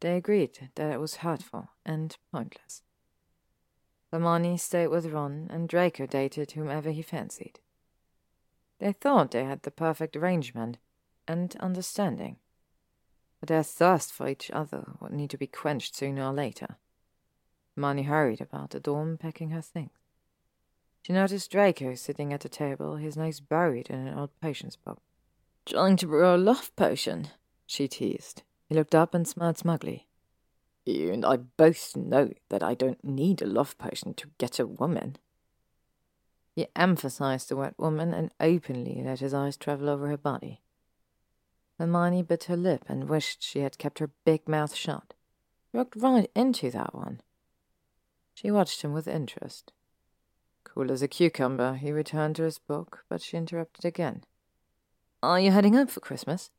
They 0.00 0.16
agreed 0.16 0.70
that 0.74 0.92
it 0.92 1.00
was 1.00 1.16
hurtful 1.16 1.70
and 1.84 2.16
pointless. 2.32 2.82
Hermione 4.12 4.58
stayed 4.58 4.88
with 4.88 5.06
Ron, 5.06 5.48
and 5.50 5.68
Draco 5.68 6.06
dated 6.06 6.52
whomever 6.52 6.90
he 6.90 7.00
fancied. 7.00 7.60
They 8.78 8.92
thought 8.92 9.30
they 9.30 9.44
had 9.44 9.62
the 9.62 9.70
perfect 9.70 10.16
arrangement 10.16 10.78
and 11.26 11.56
understanding, 11.60 12.36
but 13.40 13.48
their 13.48 13.62
thirst 13.62 14.12
for 14.12 14.28
each 14.28 14.50
other 14.50 14.92
would 15.00 15.12
need 15.12 15.30
to 15.30 15.38
be 15.38 15.46
quenched 15.46 15.96
sooner 15.96 16.26
or 16.26 16.32
later. 16.32 16.76
Hermione 17.74 18.02
hurried 18.02 18.40
about 18.40 18.70
the 18.70 18.80
dorm, 18.80 19.16
packing 19.16 19.50
her 19.50 19.62
things. 19.62 19.90
She 21.02 21.12
noticed 21.12 21.50
Draco 21.50 21.94
sitting 21.94 22.32
at 22.32 22.40
the 22.40 22.48
table, 22.48 22.96
his 22.96 23.16
nose 23.16 23.40
buried 23.40 23.88
in 23.88 24.06
an 24.06 24.18
old 24.18 24.38
potions 24.40 24.76
book. 24.76 25.00
Trying 25.64 25.96
to 25.96 26.06
brew 26.06 26.26
a 26.26 26.36
love 26.36 26.74
potion, 26.76 27.28
she 27.66 27.88
teased. 27.88 28.42
He 28.68 28.74
looked 28.74 28.94
up 28.94 29.14
and 29.14 29.26
smiled 29.26 29.58
smugly. 29.58 30.06
You 30.84 31.12
and 31.12 31.24
I 31.24 31.36
both 31.36 31.96
know 31.96 32.32
that 32.48 32.62
I 32.62 32.74
don't 32.74 33.04
need 33.04 33.40
a 33.40 33.46
love 33.46 33.78
potion 33.78 34.14
to 34.14 34.30
get 34.38 34.58
a 34.58 34.66
woman. 34.66 35.16
He 36.54 36.66
emphasized 36.74 37.48
the 37.48 37.56
word 37.56 37.74
woman 37.78 38.12
and 38.12 38.32
openly 38.40 39.00
let 39.02 39.20
his 39.20 39.32
eyes 39.32 39.56
travel 39.56 39.88
over 39.88 40.08
her 40.08 40.16
body. 40.16 40.60
Hermione 41.78 42.22
bit 42.22 42.44
her 42.44 42.56
lip 42.56 42.84
and 42.88 43.08
wished 43.08 43.42
she 43.42 43.60
had 43.60 43.78
kept 43.78 44.00
her 44.00 44.10
big 44.24 44.48
mouth 44.48 44.74
shut. 44.74 45.14
Looked 45.72 45.96
right 45.96 46.30
into 46.34 46.70
that 46.70 46.94
one. 46.94 47.20
She 48.34 48.50
watched 48.50 48.82
him 48.82 48.92
with 48.92 49.08
interest. 49.08 49.72
Cool 50.64 50.90
as 50.90 51.02
a 51.02 51.08
cucumber, 51.08 51.74
he 51.74 51.92
returned 51.92 52.36
to 52.36 52.42
his 52.42 52.58
book, 52.58 53.04
but 53.08 53.22
she 53.22 53.36
interrupted 53.36 53.84
again. 53.84 54.24
Are 55.22 55.40
you 55.40 55.50
heading 55.50 55.74
home 55.74 55.86
for 55.86 56.00
Christmas? 56.00 56.50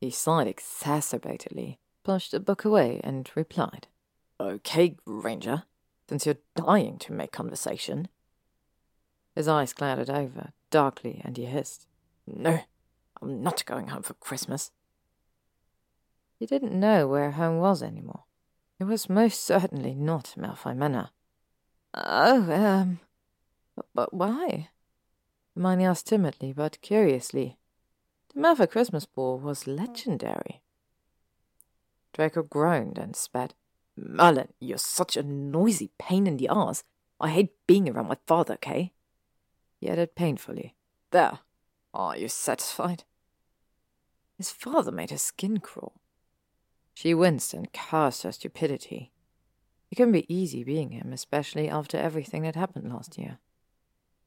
He 0.00 0.10
sighed 0.10 0.46
exacerbatedly 0.46 1.78
pushed 2.04 2.32
the 2.32 2.40
book 2.40 2.64
away 2.64 3.00
and 3.04 3.28
replied, 3.34 3.86
Okay, 4.40 4.96
Granger, 5.04 5.64
since 6.08 6.26
you're 6.26 6.38
dying 6.54 6.98
to 6.98 7.12
make 7.12 7.32
conversation. 7.32 8.08
His 9.34 9.48
eyes 9.48 9.72
clouded 9.72 10.10
over 10.10 10.52
darkly, 10.70 11.20
and 11.24 11.36
he 11.36 11.44
hissed, 11.44 11.86
No, 12.26 12.60
I'm 13.20 13.42
not 13.42 13.64
going 13.66 13.88
home 13.88 14.02
for 14.02 14.14
Christmas. 14.14 14.70
He 16.38 16.46
didn't 16.46 16.78
know 16.78 17.08
where 17.08 17.32
home 17.32 17.58
was 17.58 17.82
anymore. 17.82 18.24
It 18.78 18.84
was 18.84 19.08
most 19.08 19.42
certainly 19.42 19.94
not 19.94 20.34
Malfoy 20.36 20.76
Manor. 20.76 21.10
Oh, 21.94 22.52
um, 22.52 23.00
but 23.94 24.14
why? 24.14 24.68
Hermione 25.54 25.86
asked 25.86 26.06
timidly 26.06 26.52
but 26.52 26.80
curiously. 26.80 27.58
The 28.32 28.40
Malfoy 28.40 28.70
Christmas 28.70 29.04
ball 29.04 29.38
was 29.38 29.66
legendary. 29.66 30.62
Draco 32.18 32.42
groaned 32.42 32.98
and 32.98 33.14
spat. 33.14 33.54
Merlin, 33.96 34.48
you're 34.58 34.76
such 34.76 35.16
a 35.16 35.22
noisy 35.22 35.92
pain 36.00 36.26
in 36.26 36.36
the 36.36 36.48
ass. 36.48 36.82
I 37.20 37.28
hate 37.28 37.52
being 37.68 37.88
around 37.88 38.08
my 38.08 38.16
father, 38.26 38.56
Kay. 38.56 38.92
He 39.80 39.88
added 39.88 40.16
painfully. 40.16 40.74
There. 41.12 41.38
Are 41.94 42.16
you 42.16 42.26
satisfied? 42.26 43.04
His 44.36 44.50
father 44.50 44.90
made 44.90 45.12
her 45.12 45.18
skin 45.18 45.58
crawl. 45.58 46.00
She 46.92 47.14
winced 47.14 47.54
and 47.54 47.72
cursed 47.72 48.24
her 48.24 48.32
stupidity. 48.32 49.12
It 49.88 49.94
couldn't 49.94 50.10
be 50.10 50.34
easy 50.34 50.64
being 50.64 50.90
him, 50.90 51.12
especially 51.12 51.68
after 51.68 51.98
everything 51.98 52.42
that 52.42 52.56
happened 52.56 52.92
last 52.92 53.16
year. 53.16 53.38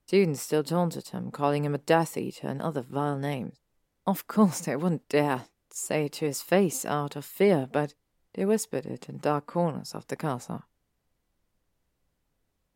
Students 0.07 0.41
still 0.41 0.63
taunted 0.63 1.09
him, 1.09 1.29
calling 1.29 1.65
him 1.65 1.75
a 1.75 1.77
Death 1.77 2.15
Eater 2.15 2.47
and 2.47 2.61
other 2.61 2.81
vile 2.81 3.17
names. 3.17 3.59
Of 4.07 4.27
course, 4.27 4.61
they 4.61 4.77
wouldn't 4.77 5.09
dare 5.09 5.47
say 5.73 6.07
to 6.07 6.25
his 6.25 6.41
face 6.41 6.85
out 6.85 7.15
of 7.15 7.25
fear, 7.25 7.67
but 7.71 7.93
they 8.33 8.45
whispered 8.45 8.85
it 8.85 9.09
in 9.09 9.17
dark 9.17 9.45
corners 9.45 9.93
of 9.93 10.07
the 10.07 10.15
castle, 10.15 10.63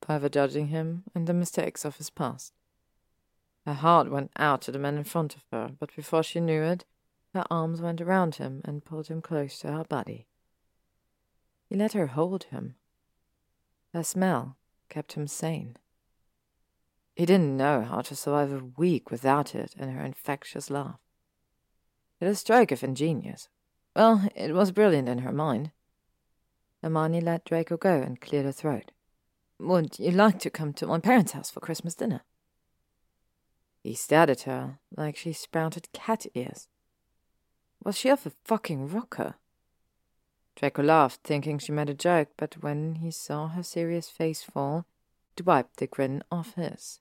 forever 0.01 0.29
judging 0.29 0.67
him 0.67 1.03
and 1.13 1.27
the 1.27 1.33
mistakes 1.33 1.85
of 1.85 1.97
his 1.97 2.09
past. 2.09 2.53
Her 3.65 3.73
heart 3.73 4.11
went 4.11 4.31
out 4.37 4.61
to 4.63 4.71
the 4.71 4.79
man 4.79 4.97
in 4.97 5.03
front 5.03 5.35
of 5.35 5.43
her, 5.51 5.71
but 5.79 5.95
before 5.95 6.23
she 6.23 6.39
knew 6.39 6.61
it, 6.61 6.85
her 7.33 7.45
arms 7.49 7.81
went 7.81 7.99
around 7.99 8.35
him 8.35 8.61
and 8.63 8.85
pulled 8.85 9.07
him 9.07 9.21
close 9.21 9.59
to 9.59 9.71
her 9.71 9.83
body. 9.83 10.27
He 11.67 11.75
let 11.75 11.93
her 11.93 12.07
hold 12.07 12.45
him. 12.45 12.75
Her 13.93 14.03
smell 14.03 14.57
kept 14.87 15.13
him 15.13 15.27
sane. 15.27 15.77
He 17.15 17.25
didn't 17.25 17.57
know 17.57 17.81
how 17.81 18.01
to 18.01 18.15
survive 18.15 18.51
a 18.51 18.59
week 18.77 19.09
without 19.09 19.55
it 19.55 19.73
and 19.77 19.91
her 19.91 20.03
infectious 20.03 20.69
laugh. 20.69 20.99
It 22.19 22.27
a 22.27 22.35
stroke 22.35 22.71
of 22.71 22.83
ingenious. 22.83 23.49
Well, 23.95 24.27
it 24.35 24.53
was 24.53 24.71
brilliant 24.71 25.09
in 25.09 25.19
her 25.19 25.31
mind. 25.31 25.71
Hermione 26.81 27.21
let 27.21 27.45
Draco 27.45 27.77
go 27.77 28.01
and 28.01 28.21
cleared 28.21 28.45
her 28.45 28.51
throat. 28.51 28.91
Would 29.59 29.99
you 29.99 30.11
like 30.11 30.39
to 30.39 30.49
come 30.49 30.73
to 30.73 30.87
my 30.87 30.99
parents' 30.99 31.31
house 31.31 31.49
for 31.49 31.59
Christmas 31.59 31.95
dinner? 31.95 32.21
He 33.83 33.93
stared 33.93 34.29
at 34.29 34.41
her 34.41 34.79
like 34.95 35.15
she 35.15 35.33
sprouted 35.33 35.91
cat 35.93 36.25
ears. 36.33 36.67
Was 37.83 37.97
she 37.97 38.09
off 38.09 38.25
a 38.25 38.31
fucking 38.43 38.87
rocker? 38.89 39.35
Draco 40.55 40.83
laughed, 40.83 41.21
thinking 41.23 41.59
she 41.59 41.71
made 41.71 41.89
a 41.89 41.93
joke, 41.93 42.29
but 42.37 42.63
when 42.63 42.95
he 42.95 43.11
saw 43.11 43.49
her 43.49 43.63
serious 43.63 44.09
face 44.09 44.41
fall, 44.41 44.85
it 45.37 45.45
wiped 45.45 45.77
the 45.77 45.87
grin 45.87 46.23
off 46.31 46.55
his. 46.55 46.99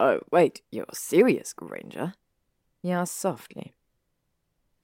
Oh, 0.00 0.20
wait, 0.30 0.62
you're 0.70 0.86
serious, 0.92 1.52
Granger? 1.52 2.14
He 2.82 2.90
asked 2.90 3.16
softly. 3.16 3.74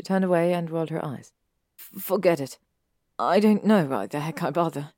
Turned 0.05 0.25
away 0.25 0.53
and 0.53 0.71
rolled 0.71 0.91
her 0.91 1.05
eyes. 1.05 1.33
Forget 1.77 2.41
it. 2.41 2.59
I 3.19 3.41
don't 3.41 3.65
know 3.65 3.85
why 3.85 4.07
the 4.07 4.21
heck 4.21 4.43
I 4.43 4.51
bother. 4.51 4.93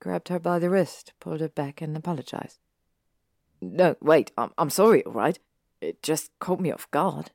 Grabbed 0.00 0.28
her 0.28 0.38
by 0.38 0.58
the 0.58 0.70
wrist, 0.70 1.12
pulled 1.20 1.40
her 1.40 1.48
back, 1.48 1.80
and 1.80 1.96
apologized. 1.96 2.58
No, 3.60 3.96
wait, 4.00 4.32
I'm, 4.36 4.52
I'm 4.58 4.70
sorry, 4.70 5.04
all 5.04 5.12
right? 5.12 5.38
It 5.80 6.02
just 6.02 6.30
caught 6.38 6.60
me 6.60 6.70
off 6.70 6.90
guard. 6.90 7.30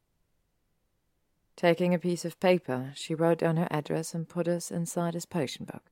Taking 1.55 1.93
a 1.93 1.99
piece 1.99 2.25
of 2.25 2.39
paper, 2.39 2.91
she 2.95 3.15
wrote 3.15 3.39
down 3.39 3.57
her 3.57 3.67
address 3.71 4.13
and 4.13 4.27
put 4.27 4.47
us 4.47 4.71
inside 4.71 5.13
his 5.13 5.25
potion 5.25 5.65
book. 5.65 5.91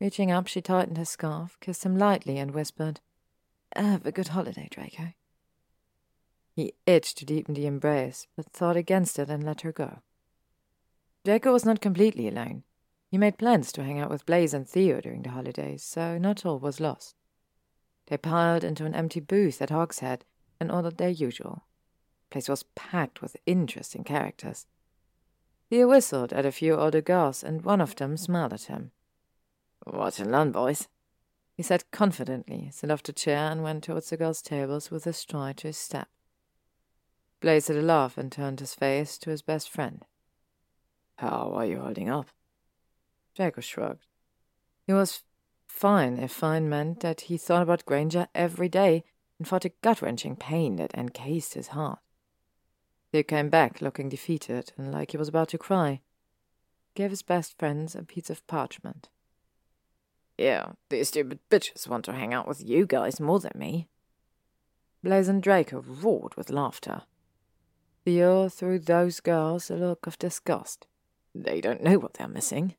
Reaching 0.00 0.30
up, 0.30 0.46
she 0.46 0.60
tightened 0.60 0.98
her 0.98 1.04
scarf, 1.04 1.56
kissed 1.60 1.84
him 1.84 1.96
lightly, 1.96 2.38
and 2.38 2.52
whispered, 2.52 3.00
Have 3.74 4.04
a 4.04 4.12
good 4.12 4.28
holiday, 4.28 4.68
Draco. 4.70 5.14
He 6.54 6.74
itched 6.86 7.18
to 7.18 7.24
deepen 7.24 7.54
the 7.54 7.66
embrace, 7.66 8.28
but 8.36 8.46
thought 8.46 8.76
against 8.76 9.18
it 9.18 9.28
and 9.28 9.42
let 9.42 9.62
her 9.62 9.72
go. 9.72 9.98
Draco 11.24 11.52
was 11.52 11.64
not 11.64 11.80
completely 11.80 12.28
alone. 12.28 12.62
He 13.10 13.18
made 13.18 13.38
plans 13.38 13.72
to 13.72 13.82
hang 13.82 13.98
out 13.98 14.10
with 14.10 14.26
Blaise 14.26 14.54
and 14.54 14.68
Theo 14.68 15.00
during 15.00 15.22
the 15.22 15.30
holidays, 15.30 15.82
so 15.82 16.18
not 16.18 16.46
all 16.46 16.58
was 16.58 16.80
lost. 16.80 17.16
They 18.06 18.16
piled 18.16 18.62
into 18.62 18.84
an 18.84 18.94
empty 18.94 19.20
booth 19.20 19.60
at 19.62 19.70
Hog's 19.70 19.98
Head 19.98 20.24
and 20.60 20.70
ordered 20.70 20.98
their 20.98 21.10
usual. 21.10 21.64
The 22.28 22.34
place 22.34 22.48
was 22.48 22.64
packed 22.74 23.20
with 23.20 23.36
interesting 23.46 24.04
characters. 24.04 24.66
Theo 25.70 25.88
whistled 25.88 26.32
at 26.32 26.46
a 26.46 26.52
few 26.52 26.76
older 26.76 27.00
girls, 27.00 27.42
and 27.42 27.64
one 27.64 27.80
of 27.80 27.96
them 27.96 28.16
smiled 28.16 28.52
at 28.52 28.64
him. 28.64 28.92
Watch 29.86 30.20
and 30.20 30.30
learn, 30.30 30.52
boys, 30.52 30.88
he 31.56 31.62
said 31.62 31.90
confidently, 31.90 32.68
set 32.72 32.90
off 32.90 33.02
the 33.02 33.12
chair 33.12 33.50
and 33.50 33.62
went 33.62 33.84
towards 33.84 34.10
the 34.10 34.16
girls' 34.16 34.42
tables 34.42 34.90
with 34.90 35.06
a 35.06 35.12
stride 35.12 35.56
to 35.58 35.68
his 35.68 35.78
step. 35.78 36.08
Blaise 37.44 37.68
had 37.68 37.76
a 37.76 37.82
laugh 37.82 38.16
and 38.16 38.32
turned 38.32 38.60
his 38.60 38.74
face 38.74 39.18
to 39.18 39.28
his 39.28 39.42
best 39.42 39.68
friend. 39.68 40.06
How 41.16 41.52
are 41.54 41.66
you 41.66 41.78
holding 41.78 42.08
up? 42.08 42.30
Draco 43.36 43.60
shrugged. 43.60 44.06
He 44.86 44.94
was 44.94 45.24
fine 45.68 46.16
if 46.16 46.32
fine 46.32 46.70
meant 46.70 47.00
that 47.00 47.22
he 47.22 47.36
thought 47.36 47.60
about 47.60 47.84
Granger 47.84 48.28
every 48.34 48.70
day 48.70 49.04
and 49.38 49.46
fought 49.46 49.66
a 49.66 49.74
gut-wrenching 49.82 50.36
pain 50.36 50.76
that 50.76 50.94
encased 50.94 51.52
his 51.52 51.68
heart. 51.68 51.98
He 53.12 53.22
came 53.22 53.50
back 53.50 53.82
looking 53.82 54.08
defeated 54.08 54.72
and 54.78 54.90
like 54.90 55.10
he 55.10 55.18
was 55.18 55.28
about 55.28 55.50
to 55.50 55.58
cry. 55.58 56.00
He 56.94 57.02
gave 57.02 57.10
his 57.10 57.20
best 57.20 57.58
friends 57.58 57.94
a 57.94 58.04
piece 58.04 58.30
of 58.30 58.46
parchment. 58.46 59.10
Yeah, 60.38 60.72
these 60.88 61.08
stupid 61.08 61.40
bitches 61.50 61.86
want 61.88 62.06
to 62.06 62.14
hang 62.14 62.32
out 62.32 62.48
with 62.48 62.66
you 62.66 62.86
guys 62.86 63.20
more 63.20 63.38
than 63.38 63.52
me. 63.54 63.88
Blaise 65.02 65.28
and 65.28 65.42
Draco 65.42 65.84
roared 65.86 66.36
with 66.36 66.48
laughter. 66.48 67.02
Theo 68.04 68.48
threw 68.50 68.78
those 68.78 69.20
girls 69.20 69.70
a 69.70 69.76
look 69.76 70.06
of 70.06 70.18
disgust. 70.18 70.86
They 71.34 71.60
don't 71.60 71.82
know 71.82 71.98
what 71.98 72.14
they're 72.14 72.28
missing. 72.28 72.74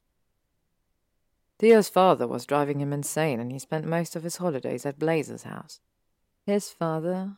Theo's 1.57 1.89
father 1.89 2.27
was 2.27 2.45
driving 2.45 2.79
him 2.79 2.93
insane, 2.93 3.39
and 3.39 3.51
he 3.51 3.59
spent 3.59 3.87
most 3.87 4.15
of 4.15 4.23
his 4.23 4.37
holidays 4.37 4.85
at 4.85 4.99
Blaise's 4.99 5.43
house. 5.43 5.79
His 6.45 6.69
father 6.69 7.37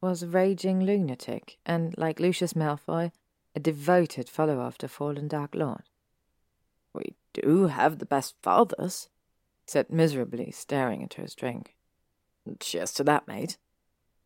was 0.00 0.22
a 0.22 0.28
raging 0.28 0.84
lunatic, 0.84 1.58
and, 1.66 1.96
like 1.98 2.20
Lucius 2.20 2.52
Malfoy, 2.52 3.10
a 3.54 3.60
devoted 3.60 4.28
follower 4.28 4.62
of 4.62 4.78
the 4.78 4.88
fallen 4.88 5.26
Dark 5.26 5.54
Lord. 5.54 5.84
We 6.92 7.14
do 7.32 7.66
have 7.66 7.98
the 7.98 8.06
best 8.06 8.34
fathers, 8.42 9.08
said 9.66 9.90
miserably, 9.90 10.50
staring 10.52 11.00
into 11.00 11.22
his 11.22 11.34
drink. 11.34 11.74
Cheers 12.60 12.92
to 12.94 13.04
that, 13.04 13.26
mate. 13.26 13.56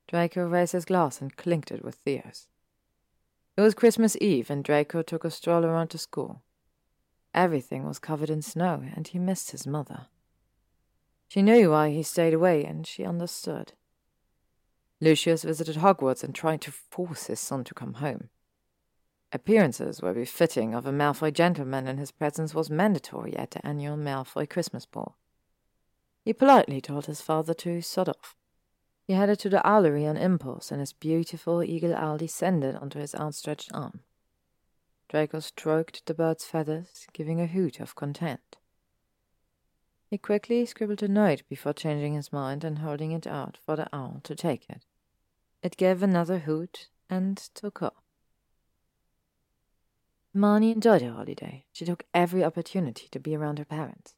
Draco 0.06 0.46
raised 0.46 0.72
his 0.72 0.84
glass 0.84 1.20
and 1.20 1.36
clinked 1.36 1.70
it 1.70 1.84
with 1.84 1.94
Theo's. 1.94 2.48
It 3.60 3.64
was 3.64 3.74
Christmas 3.74 4.16
Eve, 4.22 4.48
and 4.48 4.64
Draco 4.64 5.02
took 5.02 5.22
a 5.22 5.30
stroll 5.30 5.66
around 5.66 5.90
the 5.90 5.98
school. 5.98 6.40
Everything 7.34 7.84
was 7.84 7.98
covered 7.98 8.30
in 8.30 8.40
snow, 8.40 8.82
and 8.96 9.06
he 9.06 9.18
missed 9.18 9.50
his 9.50 9.66
mother. 9.66 10.06
She 11.28 11.42
knew 11.42 11.70
why 11.70 11.90
he 11.90 12.02
stayed 12.02 12.32
away, 12.32 12.64
and 12.64 12.86
she 12.86 13.04
understood. 13.04 13.74
Lucius 14.98 15.42
visited 15.42 15.76
Hogwarts 15.76 16.24
and 16.24 16.34
tried 16.34 16.62
to 16.62 16.72
force 16.72 17.26
his 17.26 17.38
son 17.38 17.62
to 17.64 17.74
come 17.74 17.92
home. 17.92 18.30
Appearances 19.30 20.00
were 20.00 20.14
befitting 20.14 20.74
of 20.74 20.86
a 20.86 20.90
Malfoy 20.90 21.30
gentleman, 21.30 21.86
and 21.86 21.98
his 21.98 22.12
presence 22.12 22.54
was 22.54 22.70
mandatory 22.70 23.36
at 23.36 23.50
the 23.50 23.66
annual 23.66 23.98
Malfoy 23.98 24.48
Christmas 24.48 24.86
ball. 24.86 25.18
He 26.24 26.32
politely 26.32 26.80
told 26.80 27.04
his 27.04 27.20
father 27.20 27.52
to 27.52 27.82
sod 27.82 28.08
off. 28.08 28.36
He 29.10 29.16
headed 29.16 29.40
to 29.40 29.48
the 29.48 29.66
owlery 29.66 30.06
on 30.06 30.16
impulse, 30.16 30.70
and 30.70 30.78
his 30.78 30.92
beautiful 30.92 31.64
eagle 31.64 31.96
owl 31.96 32.16
descended 32.16 32.76
onto 32.76 33.00
his 33.00 33.12
outstretched 33.12 33.72
arm. 33.74 34.04
Draco 35.08 35.40
stroked 35.40 36.06
the 36.06 36.14
bird's 36.14 36.44
feathers, 36.44 37.08
giving 37.12 37.40
a 37.40 37.48
hoot 37.48 37.80
of 37.80 37.96
content. 37.96 38.58
He 40.06 40.16
quickly 40.16 40.64
scribbled 40.64 41.02
a 41.02 41.08
note 41.08 41.42
before 41.48 41.72
changing 41.72 42.14
his 42.14 42.32
mind 42.32 42.62
and 42.62 42.78
holding 42.78 43.10
it 43.10 43.26
out 43.26 43.58
for 43.66 43.74
the 43.74 43.88
owl 43.92 44.20
to 44.22 44.36
take 44.36 44.70
it. 44.70 44.84
It 45.60 45.76
gave 45.76 46.04
another 46.04 46.38
hoot 46.38 46.86
and 47.08 47.36
took 47.36 47.82
off. 47.82 48.04
Hermione 50.32 50.70
enjoyed 50.70 51.02
her 51.02 51.14
holiday. 51.14 51.64
She 51.72 51.84
took 51.84 52.04
every 52.14 52.44
opportunity 52.44 53.08
to 53.10 53.18
be 53.18 53.34
around 53.34 53.58
her 53.58 53.64
parents. 53.64 54.14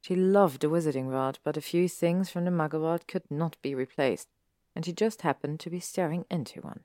She 0.00 0.16
loved 0.16 0.62
the 0.62 0.68
wizarding 0.68 1.10
Rod, 1.12 1.38
but 1.44 1.56
a 1.56 1.60
few 1.60 1.88
things 1.88 2.30
from 2.30 2.44
the 2.44 2.50
muggle 2.50 2.80
world 2.80 3.06
could 3.06 3.30
not 3.30 3.56
be 3.60 3.74
replaced, 3.74 4.28
and 4.74 4.84
she 4.84 4.92
just 4.92 5.22
happened 5.22 5.60
to 5.60 5.70
be 5.70 5.80
staring 5.80 6.24
into 6.30 6.60
one. 6.60 6.80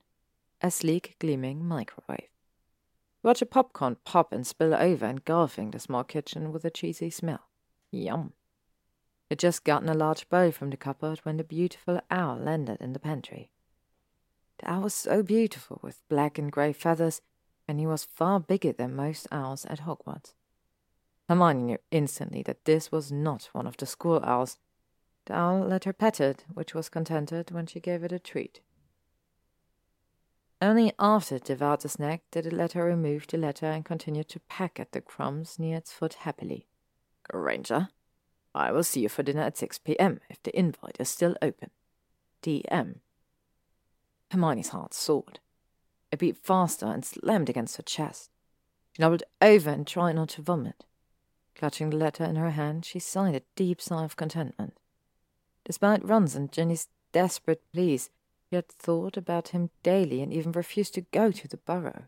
A 0.61 0.69
sleek, 0.69 1.15
gleaming 1.19 1.65
microwave. 1.65 2.29
Watch 3.23 3.41
a 3.41 3.45
popcorn 3.45 3.97
pop 4.03 4.31
and 4.31 4.45
spill 4.45 4.75
over, 4.75 5.05
engulfing 5.05 5.71
the 5.71 5.79
small 5.79 6.03
kitchen 6.03 6.51
with 6.51 6.65
a 6.65 6.69
cheesy 6.69 7.09
smell. 7.09 7.47
Yum. 7.91 8.33
Had 9.29 9.39
just 9.39 9.63
gotten 9.63 9.89
a 9.89 9.95
large 9.95 10.29
bowl 10.29 10.51
from 10.51 10.69
the 10.69 10.77
cupboard 10.77 11.19
when 11.19 11.37
the 11.37 11.43
beautiful 11.43 12.01
owl 12.11 12.37
landed 12.37 12.79
in 12.81 12.93
the 12.93 12.99
pantry. 12.99 13.49
The 14.59 14.71
owl 14.71 14.81
was 14.81 14.93
so 14.93 15.23
beautiful, 15.23 15.79
with 15.81 16.07
black 16.09 16.37
and 16.37 16.51
grey 16.51 16.73
feathers, 16.73 17.21
and 17.67 17.79
he 17.79 17.87
was 17.87 18.05
far 18.05 18.39
bigger 18.39 18.73
than 18.73 18.95
most 18.95 19.27
owls 19.31 19.65
at 19.65 19.79
Hogwarts. 19.81 20.33
Hermione 21.27 21.63
knew 21.63 21.77
instantly 21.91 22.43
that 22.43 22.65
this 22.65 22.91
was 22.91 23.11
not 23.11 23.49
one 23.51 23.65
of 23.65 23.77
the 23.77 23.85
school 23.85 24.21
owls. 24.23 24.57
The 25.25 25.33
owl 25.33 25.65
let 25.67 25.85
her 25.85 25.93
pet 25.93 26.21
it, 26.21 26.45
which 26.53 26.75
was 26.75 26.89
contented 26.89 27.51
when 27.51 27.65
she 27.65 27.79
gave 27.79 28.03
it 28.03 28.11
a 28.11 28.19
treat. 28.19 28.61
Only 30.61 30.93
after 30.99 31.35
it 31.35 31.45
devoured 31.45 31.81
the 31.81 31.89
snack 31.89 32.21
did 32.31 32.45
it 32.45 32.53
let 32.53 32.73
her 32.73 32.85
remove 32.85 33.27
the 33.27 33.37
letter 33.37 33.65
and 33.65 33.83
continue 33.83 34.23
to 34.23 34.39
peck 34.41 34.79
at 34.79 34.91
the 34.91 35.01
crumbs 35.01 35.59
near 35.59 35.77
its 35.77 35.91
foot 35.91 36.13
happily. 36.13 36.67
Granger, 37.27 37.89
I 38.53 38.71
will 38.71 38.83
see 38.83 39.01
you 39.01 39.09
for 39.09 39.23
dinner 39.23 39.41
at 39.41 39.57
6 39.57 39.79
p.m. 39.79 40.21
if 40.29 40.41
the 40.41 40.57
invite 40.57 40.97
is 40.99 41.09
still 41.09 41.35
open. 41.41 41.71
D.M. 42.41 43.01
Hermione's 44.31 44.69
heart 44.69 44.93
soared. 44.93 45.39
It 46.11 46.19
beat 46.19 46.37
faster 46.37 46.85
and 46.85 47.03
slammed 47.03 47.49
against 47.49 47.77
her 47.77 47.83
chest. 47.83 48.29
She 48.93 49.01
doubled 49.01 49.23
over 49.41 49.69
and 49.69 49.85
tried 49.85 50.15
not 50.15 50.29
to 50.29 50.41
vomit. 50.41 50.85
Clutching 51.55 51.89
the 51.89 51.97
letter 51.97 52.23
in 52.23 52.35
her 52.35 52.51
hand, 52.51 52.85
she 52.85 52.99
sighed 52.99 53.35
a 53.35 53.41
deep 53.55 53.81
sigh 53.81 54.03
of 54.03 54.17
contentment. 54.17 54.77
Despite 55.63 56.07
Ron's 56.07 56.35
and 56.35 56.51
Ginny's 56.51 56.89
desperate 57.11 57.63
pleas, 57.71 58.09
she 58.49 58.57
had 58.57 58.67
thought 58.67 59.17
about 59.17 59.49
him 59.49 59.69
daily 59.81 60.21
and 60.21 60.33
even 60.33 60.51
refused 60.51 60.93
to 60.95 61.01
go 61.01 61.31
to 61.31 61.47
the 61.47 61.57
burrow. 61.57 62.03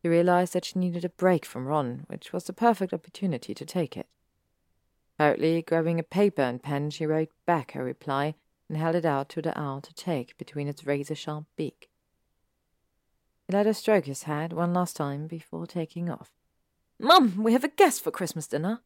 She 0.00 0.08
realized 0.08 0.52
that 0.52 0.64
she 0.64 0.78
needed 0.78 1.04
a 1.04 1.10
break 1.10 1.44
from 1.44 1.66
Ron, 1.66 2.04
which 2.06 2.32
was 2.32 2.44
the 2.44 2.52
perfect 2.52 2.92
opportunity 2.92 3.54
to 3.54 3.64
take 3.64 3.96
it. 3.96 4.06
Hurriedly 5.18 5.62
grabbing 5.62 5.98
a 5.98 6.04
paper 6.04 6.42
and 6.42 6.62
pen, 6.62 6.90
she 6.90 7.04
wrote 7.04 7.30
back 7.44 7.72
her 7.72 7.82
reply 7.82 8.36
and 8.68 8.78
held 8.78 8.94
it 8.94 9.04
out 9.04 9.28
to 9.30 9.42
the 9.42 9.58
owl 9.58 9.80
to 9.80 9.92
take 9.94 10.38
between 10.38 10.68
its 10.68 10.86
razor 10.86 11.16
sharp 11.16 11.46
beak. 11.56 11.90
He 13.48 13.54
let 13.54 13.66
her 13.66 13.74
stroke 13.74 14.04
his 14.04 14.24
head 14.24 14.52
one 14.52 14.72
last 14.72 14.94
time 14.94 15.26
before 15.26 15.66
taking 15.66 16.08
off. 16.08 16.37
Mum, 16.98 17.42
we 17.42 17.52
have 17.52 17.64
a 17.64 17.68
guest 17.68 18.02
for 18.02 18.10
Christmas 18.10 18.48
dinner, 18.48 18.80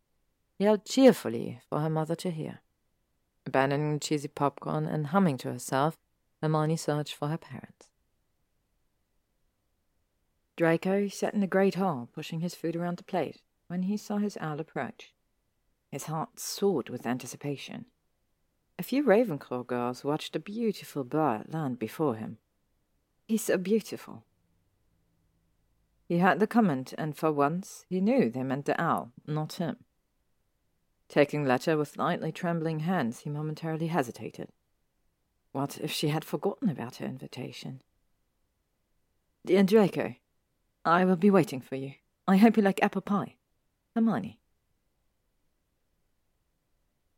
yelled 0.59 0.85
cheerfully 0.85 1.61
for 1.69 1.81
her 1.81 1.89
mother 1.89 2.15
to 2.17 2.31
hear. 2.31 2.61
Abandoning 3.47 4.01
cheesy 4.01 4.29
popcorn 4.29 4.85
and 4.85 5.09
humming 5.09 5.39
to 5.39 5.53
herself, 5.53 5.99
Hermione 6.43 6.77
searched 6.77 7.15
for 7.15 7.29
her 7.29 7.39
parents. 7.39 7.89
Draco 10.57 11.09
sat 11.09 11.33
in 11.33 11.41
the 11.41 11.47
great 11.47 11.77
hall, 11.77 12.09
pushing 12.13 12.41
his 12.41 12.55
food 12.55 12.77
around 12.77 12.99
the 12.99 13.05
plate, 13.05 13.41
when 13.69 13.85
he 13.85 13.97
saw 13.97 14.19
his 14.19 14.37
owl 14.41 14.61
approach. 14.61 15.15
His 15.91 16.05
heart 16.05 16.39
soared 16.39 16.91
with 16.91 17.07
anticipation. 17.07 17.87
A 18.79 18.83
few 18.83 19.03
Ravenclaw 19.03 19.67
girls 19.67 20.05
watched 20.05 20.37
a 20.37 20.41
beautiful 20.41 21.05
bird 21.05 21.53
land 21.53 21.79
before 21.79 22.17
him. 22.17 22.39
He's 23.27 23.45
so 23.45 23.57
beautiful. 23.57 24.25
He 26.13 26.19
heard 26.19 26.41
the 26.41 26.47
comment, 26.47 26.93
and 26.99 27.17
for 27.17 27.33
once 27.33 27.87
he 27.89 27.99
knew 27.99 28.29
they 28.29 28.43
meant 28.43 28.67
the 28.67 28.79
owl, 28.79 29.13
not 29.27 29.55
him. 29.55 29.79
Taking 31.09 31.47
letter 31.47 31.79
with 31.79 31.97
lightly 31.97 32.31
trembling 32.31 32.81
hands, 32.81 33.21
he 33.21 33.31
momentarily 33.31 33.87
hesitated. 33.87 34.51
What 35.53 35.79
if 35.79 35.91
she 35.91 36.09
had 36.09 36.23
forgotten 36.23 36.69
about 36.69 36.97
her 36.97 37.07
invitation? 37.07 37.81
Dear 39.47 39.63
Draco, 39.63 40.17
I 40.85 41.07
will 41.07 41.17
be 41.17 41.31
waiting 41.31 41.63
for 41.63 41.77
you. 41.77 41.95
I 42.29 42.37
hope 42.37 42.59
you 42.59 42.63
like 42.63 42.83
apple 42.83 43.01
pie. 43.01 43.37
Hermione. 43.95 44.39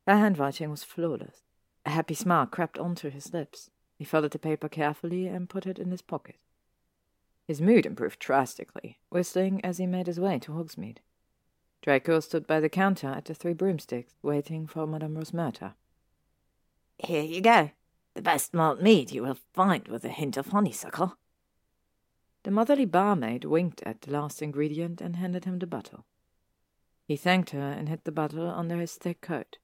Her 0.06 0.18
handwriting 0.18 0.70
was 0.70 0.84
flawless. 0.84 1.42
A 1.84 1.90
happy 1.90 2.14
smile 2.14 2.46
crept 2.46 2.78
onto 2.78 3.10
his 3.10 3.32
lips. 3.32 3.70
He 3.98 4.04
folded 4.04 4.30
the 4.30 4.38
paper 4.38 4.68
carefully 4.68 5.26
and 5.26 5.50
put 5.50 5.66
it 5.66 5.80
in 5.80 5.90
his 5.90 6.00
pocket. 6.00 6.36
His 7.46 7.60
mood 7.60 7.84
improved 7.84 8.18
drastically, 8.18 8.98
whistling 9.10 9.64
as 9.64 9.78
he 9.78 9.86
made 9.86 10.06
his 10.06 10.18
way 10.18 10.38
to 10.40 10.52
Hogsmeade. 10.52 10.98
Draco 11.82 12.20
stood 12.20 12.46
by 12.46 12.60
the 12.60 12.70
counter 12.70 13.08
at 13.08 13.26
the 13.26 13.34
Three 13.34 13.52
Broomsticks, 13.52 14.14
waiting 14.22 14.66
for 14.66 14.86
Madame 14.86 15.16
Rosmerta. 15.16 15.74
Here 16.98 17.22
you 17.22 17.42
go. 17.42 17.72
The 18.14 18.22
best 18.22 18.54
malt 18.54 18.80
mead 18.80 19.10
you 19.10 19.22
will 19.22 19.38
find 19.52 19.88
with 19.88 20.04
a 20.04 20.08
hint 20.08 20.36
of 20.36 20.48
honeysuckle. 20.48 21.18
The 22.44 22.50
motherly 22.50 22.86
barmaid 22.86 23.44
winked 23.44 23.82
at 23.82 24.02
the 24.02 24.12
last 24.12 24.40
ingredient 24.40 25.00
and 25.00 25.16
handed 25.16 25.44
him 25.44 25.58
the 25.58 25.66
bottle. 25.66 26.06
He 27.06 27.16
thanked 27.16 27.50
her 27.50 27.60
and 27.60 27.88
hid 27.88 28.04
the 28.04 28.12
bottle 28.12 28.48
under 28.48 28.78
his 28.78 28.94
thick 28.94 29.20
coat. 29.20 29.58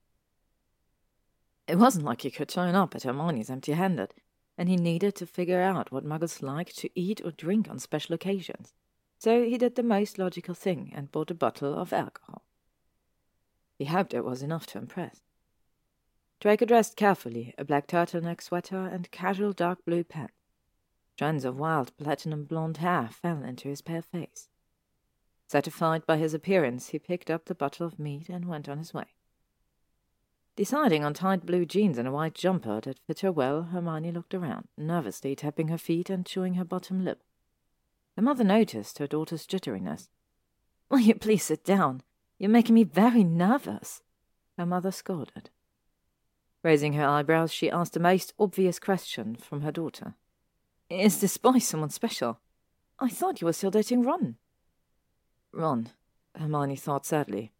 It 1.67 1.77
wasn't 1.77 2.05
like 2.05 2.23
he 2.23 2.31
could 2.31 2.49
turn 2.49 2.75
up 2.75 2.95
at 2.95 3.05
Hermione's 3.05 3.49
empty 3.49 3.73
handed, 3.73 4.15
and 4.61 4.69
he 4.69 4.77
needed 4.77 5.15
to 5.15 5.25
figure 5.25 5.63
out 5.63 5.91
what 5.91 6.05
muggles 6.05 6.43
liked 6.43 6.77
to 6.77 6.91
eat 6.95 7.23
or 7.25 7.31
drink 7.31 7.67
on 7.71 7.79
special 7.79 8.15
occasions. 8.15 8.75
So 9.19 9.43
he 9.43 9.57
did 9.57 9.75
the 9.75 9.83
most 9.83 10.19
logical 10.19 10.53
thing 10.53 10.93
and 10.95 11.11
bought 11.11 11.31
a 11.31 11.35
bottle 11.35 11.75
of 11.75 11.95
alcohol. 11.95 12.43
He 13.79 13.87
hoped 13.87 14.13
it 14.13 14.23
was 14.23 14.43
enough 14.43 14.67
to 14.67 14.79
impress. 14.79 15.23
Draco 16.41 16.67
dressed 16.67 16.95
carefully, 16.95 17.55
a 17.57 17.65
black 17.65 17.87
turtleneck 17.87 18.43
sweater 18.43 18.87
and 18.87 19.11
casual 19.11 19.55
dark 19.55 19.83
blue 19.87 20.05
pants. 20.05 20.35
Strands 21.15 21.47
of 21.47 21.59
wild 21.59 21.97
platinum 21.97 22.45
blonde 22.45 22.77
hair 22.77 23.09
fell 23.11 23.43
into 23.43 23.69
his 23.69 23.81
pale 23.81 24.03
face. 24.03 24.51
Satisfied 25.47 26.05
by 26.05 26.19
his 26.19 26.35
appearance, 26.35 26.91
he 26.91 26.99
picked 26.99 27.31
up 27.31 27.47
the 27.47 27.55
bottle 27.55 27.87
of 27.87 27.99
mead 27.99 28.29
and 28.29 28.45
went 28.45 28.69
on 28.69 28.77
his 28.77 28.93
way. 28.93 29.07
Deciding 30.57 31.05
on 31.05 31.15
tight 31.15 31.47
blue 31.47 31.65
jeans 31.65 31.97
and 31.97 32.07
a 32.07 32.13
white 32.13 32.35
jumper 32.35 32.81
that 32.83 32.99
fit 33.07 33.21
her 33.21 33.33
well, 33.33 33.63
Hermione 33.65 34.13
looked 34.13 34.35
around, 34.35 34.69
nervously 34.77 35.35
tapping 35.35 35.69
her 35.69 35.79
feet 35.79 36.11
and 36.11 36.27
chewing 36.27 36.55
her 36.55 36.65
bottom 36.65 37.05
lip. 37.05 37.23
Her 38.17 38.23
mother 38.23 38.45
noticed 38.45 38.99
her 38.99 39.07
daughter's 39.07 39.47
jitteriness. 39.47 40.09
Will 40.91 40.99
you 40.99 41.15
please 41.15 41.45
sit 41.45 41.65
down? 41.65 42.03
You're 42.39 42.51
making 42.51 42.75
me 42.75 42.85
very 42.85 43.23
nervous, 43.25 44.03
her 44.59 44.67
mother 44.67 44.91
scolded. 44.91 45.51
Raising 46.63 46.93
her 46.95 47.07
eyebrows, 47.07 47.53
she 47.53 47.71
asked 47.71 47.95
the 47.95 48.01
most 48.01 48.35
obvious 48.39 48.79
question 48.79 49.37
from 49.37 49.63
her 49.63 49.73
daughter. 49.73 50.15
Is 50.91 51.21
this 51.21 51.37
boy 51.37 51.59
someone 51.59 51.91
special? 51.91 52.41
I 52.99 53.09
thought 53.09 53.41
you 53.41 53.47
were 53.47 53.53
still 53.53 53.71
dating 53.71 54.03
Ron. 54.03 54.37
Ron, 55.53 55.91
Hermione 56.37 56.77
thought 56.77 57.07
sadly. 57.07 57.53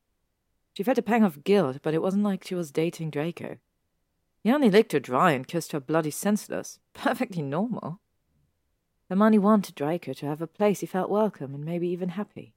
She 0.75 0.83
felt 0.83 0.99
a 0.99 1.03
pang 1.03 1.25
of 1.25 1.45
guilt, 1.45 1.79
but 1.83 1.95
it 1.95 2.03
wasn't 2.03 2.25
like 2.25 2.45
she 2.45 2.55
was 2.55 2.71
dating 2.71 3.11
Draco. 3.11 3.59
He 4.43 4.53
only 4.53 4.71
licked 4.71 4.93
her 4.93 5.01
dry 5.01 5.33
and 5.33 5.47
kissed 5.47 5.73
her 5.73 5.81
bloody 5.81 6.11
senseless. 6.11 6.79
Perfectly 6.95 7.43
normal. 7.43 8.01
Hermione 9.09 9.39
wanted 9.39 9.75
Draco 9.75 10.13
to 10.13 10.27
have 10.27 10.41
a 10.41 10.47
place 10.47 10.81
he 10.81 10.87
felt 10.87 11.11
welcome 11.11 11.55
and 11.55 11.65
maybe 11.65 11.89
even 11.89 12.11
happy. 12.11 12.55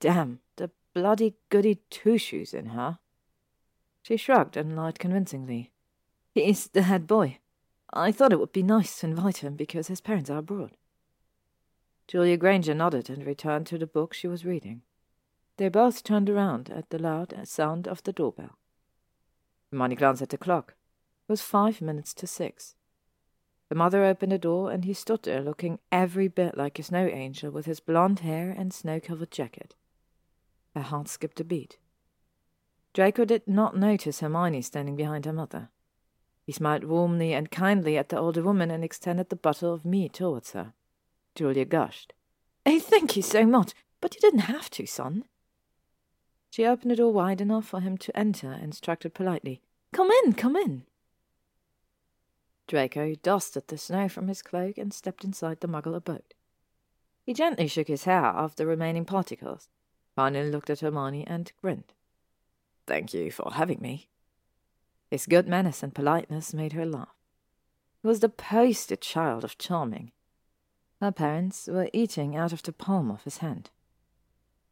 Damn, 0.00 0.40
the 0.56 0.70
bloody 0.94 1.34
goody 1.50 1.80
two-shoes 1.90 2.54
in 2.54 2.66
her. 2.66 2.98
She 4.02 4.16
shrugged 4.16 4.56
and 4.56 4.74
lied 4.74 4.98
convincingly. 4.98 5.72
He's 6.34 6.68
the 6.68 6.82
head 6.82 7.06
boy. 7.06 7.38
I 7.92 8.12
thought 8.12 8.32
it 8.32 8.40
would 8.40 8.52
be 8.52 8.62
nice 8.62 9.00
to 9.00 9.06
invite 9.06 9.38
him 9.38 9.54
because 9.56 9.88
his 9.88 10.00
parents 10.00 10.30
are 10.30 10.38
abroad. 10.38 10.76
Julia 12.06 12.38
Granger 12.38 12.74
nodded 12.74 13.10
and 13.10 13.26
returned 13.26 13.66
to 13.66 13.76
the 13.76 13.86
book 13.86 14.14
she 14.14 14.26
was 14.26 14.46
reading. 14.46 14.82
They 15.58 15.68
both 15.68 16.04
turned 16.04 16.30
around 16.30 16.70
at 16.70 16.88
the 16.90 17.00
loud 17.00 17.34
sound 17.44 17.88
of 17.88 18.02
the 18.04 18.12
doorbell. 18.12 18.56
Hermione 19.70 19.96
glanced 19.96 20.22
at 20.22 20.28
the 20.28 20.38
clock. 20.38 20.76
It 21.28 21.32
was 21.32 21.42
five 21.42 21.82
minutes 21.82 22.14
to 22.14 22.28
six. 22.28 22.76
The 23.68 23.74
mother 23.74 24.04
opened 24.04 24.30
the 24.30 24.38
door, 24.38 24.70
and 24.70 24.84
he 24.84 24.94
stood 24.94 25.24
there 25.24 25.42
looking 25.42 25.80
every 25.90 26.28
bit 26.28 26.56
like 26.56 26.78
a 26.78 26.84
snow 26.84 27.06
angel 27.06 27.50
with 27.50 27.66
his 27.66 27.80
blond 27.80 28.20
hair 28.20 28.54
and 28.56 28.72
snow 28.72 29.00
covered 29.00 29.32
jacket. 29.32 29.74
Her 30.76 30.80
heart 30.80 31.08
skipped 31.08 31.40
a 31.40 31.44
beat. 31.44 31.76
Draco 32.94 33.24
did 33.24 33.46
not 33.48 33.76
notice 33.76 34.20
Hermione 34.20 34.62
standing 34.62 34.94
behind 34.94 35.24
her 35.24 35.32
mother. 35.32 35.70
He 36.46 36.52
smiled 36.52 36.84
warmly 36.84 37.34
and 37.34 37.50
kindly 37.50 37.98
at 37.98 38.10
the 38.10 38.18
older 38.18 38.42
woman 38.42 38.70
and 38.70 38.84
extended 38.84 39.28
the 39.28 39.36
bottle 39.36 39.74
of 39.74 39.84
mead 39.84 40.14
towards 40.14 40.52
her. 40.52 40.72
Julia 41.34 41.64
gushed. 41.64 42.14
Oh, 42.64 42.78
thank 42.78 43.16
you 43.16 43.22
so 43.22 43.44
much, 43.44 43.74
but 44.00 44.14
you 44.14 44.20
didn't 44.20 44.40
have 44.40 44.70
to, 44.70 44.86
son. 44.86 45.24
She 46.50 46.64
opened 46.64 46.90
the 46.90 46.96
door 46.96 47.12
wide 47.12 47.40
enough 47.40 47.66
for 47.66 47.80
him 47.80 47.98
to 47.98 48.18
enter 48.18 48.52
instructed 48.52 49.14
politely, 49.14 49.60
Come 49.92 50.10
in, 50.10 50.32
come 50.34 50.56
in. 50.56 50.84
Draco 52.66 53.14
dusted 53.16 53.68
the 53.68 53.78
snow 53.78 54.08
from 54.08 54.28
his 54.28 54.42
cloak 54.42 54.76
and 54.76 54.92
stepped 54.92 55.24
inside 55.24 55.60
the 55.60 55.68
muggle 55.68 55.94
abode. 55.94 56.34
He 57.24 57.32
gently 57.32 57.66
shook 57.66 57.88
his 57.88 58.04
hair 58.04 58.24
off 58.24 58.56
the 58.56 58.66
remaining 58.66 59.04
particles, 59.04 59.68
finally 60.14 60.50
looked 60.50 60.70
at 60.70 60.80
Hermione 60.80 61.26
and 61.26 61.50
grinned. 61.60 61.94
Thank 62.86 63.14
you 63.14 63.30
for 63.30 63.52
having 63.54 63.80
me. 63.80 64.08
His 65.10 65.26
good 65.26 65.48
manners 65.48 65.82
and 65.82 65.94
politeness 65.94 66.52
made 66.52 66.72
her 66.72 66.84
laugh. 66.84 67.14
He 68.02 68.08
was 68.08 68.20
the 68.20 68.28
poster 68.28 68.96
child 68.96 69.44
of 69.44 69.58
charming, 69.58 70.12
her 71.00 71.12
parents 71.12 71.68
were 71.68 71.90
eating 71.92 72.34
out 72.36 72.52
of 72.52 72.62
the 72.62 72.72
palm 72.72 73.10
of 73.10 73.22
his 73.22 73.38
hand. 73.38 73.70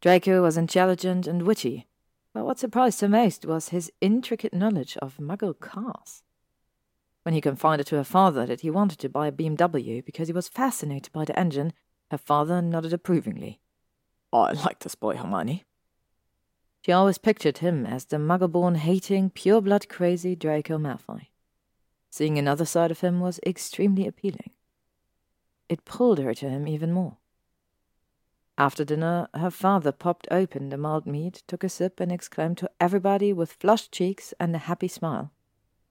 Draco 0.01 0.43
was 0.43 0.57
intelligent 0.57 1.25
and 1.25 1.41
witty, 1.41 1.87
but 2.33 2.45
what 2.45 2.59
surprised 2.59 3.01
her 3.01 3.09
most 3.09 3.45
was 3.45 3.69
his 3.69 3.91
intricate 3.99 4.53
knowledge 4.53 4.95
of 4.97 5.17
Muggle 5.17 5.59
cars. 5.59 6.23
When 7.23 7.33
he 7.33 7.41
confided 7.41 7.87
to 7.87 7.95
her 7.95 8.03
father 8.03 8.45
that 8.45 8.61
he 8.61 8.69
wanted 8.69 8.99
to 8.99 9.09
buy 9.09 9.27
a 9.27 9.31
BMW 9.31 10.05
because 10.05 10.27
he 10.27 10.33
was 10.33 10.47
fascinated 10.47 11.11
by 11.11 11.25
the 11.25 11.37
engine, 11.37 11.73
her 12.11 12.17
father 12.17 12.61
nodded 12.61 12.93
approvingly. 12.93 13.59
I 14.31 14.53
like 14.53 14.79
this 14.79 14.95
boy, 14.95 15.15
Hermione. 15.17 15.65
She 16.81 16.91
always 16.91 17.17
pictured 17.17 17.57
him 17.57 17.85
as 17.85 18.05
the 18.05 18.17
muggle-born 18.17 18.75
hating, 18.75 19.31
pure-blood 19.31 19.89
crazy 19.89 20.35
Draco 20.35 20.77
Malfoy. 20.77 21.27
Seeing 22.11 22.37
another 22.37 22.65
side 22.65 22.91
of 22.91 23.01
him 23.01 23.19
was 23.19 23.39
extremely 23.45 24.07
appealing. 24.07 24.51
It 25.67 25.85
pulled 25.85 26.19
her 26.19 26.33
to 26.35 26.49
him 26.49 26.67
even 26.67 26.93
more. 26.93 27.17
After 28.57 28.83
dinner, 28.83 29.27
her 29.35 29.51
father 29.51 29.91
popped 29.91 30.27
open 30.31 30.69
the 30.69 30.77
mulled 30.77 31.05
meat, 31.05 31.43
took 31.45 31.63
a 31.63 31.69
sip, 31.69 31.99
and 31.99 32.11
exclaimed 32.11 32.57
to 32.57 32.71
everybody 32.79 33.31
with 33.31 33.53
flushed 33.53 33.91
cheeks 33.91 34.33
and 34.39 34.55
a 34.55 34.59
happy 34.59 34.87
smile, 34.87 35.31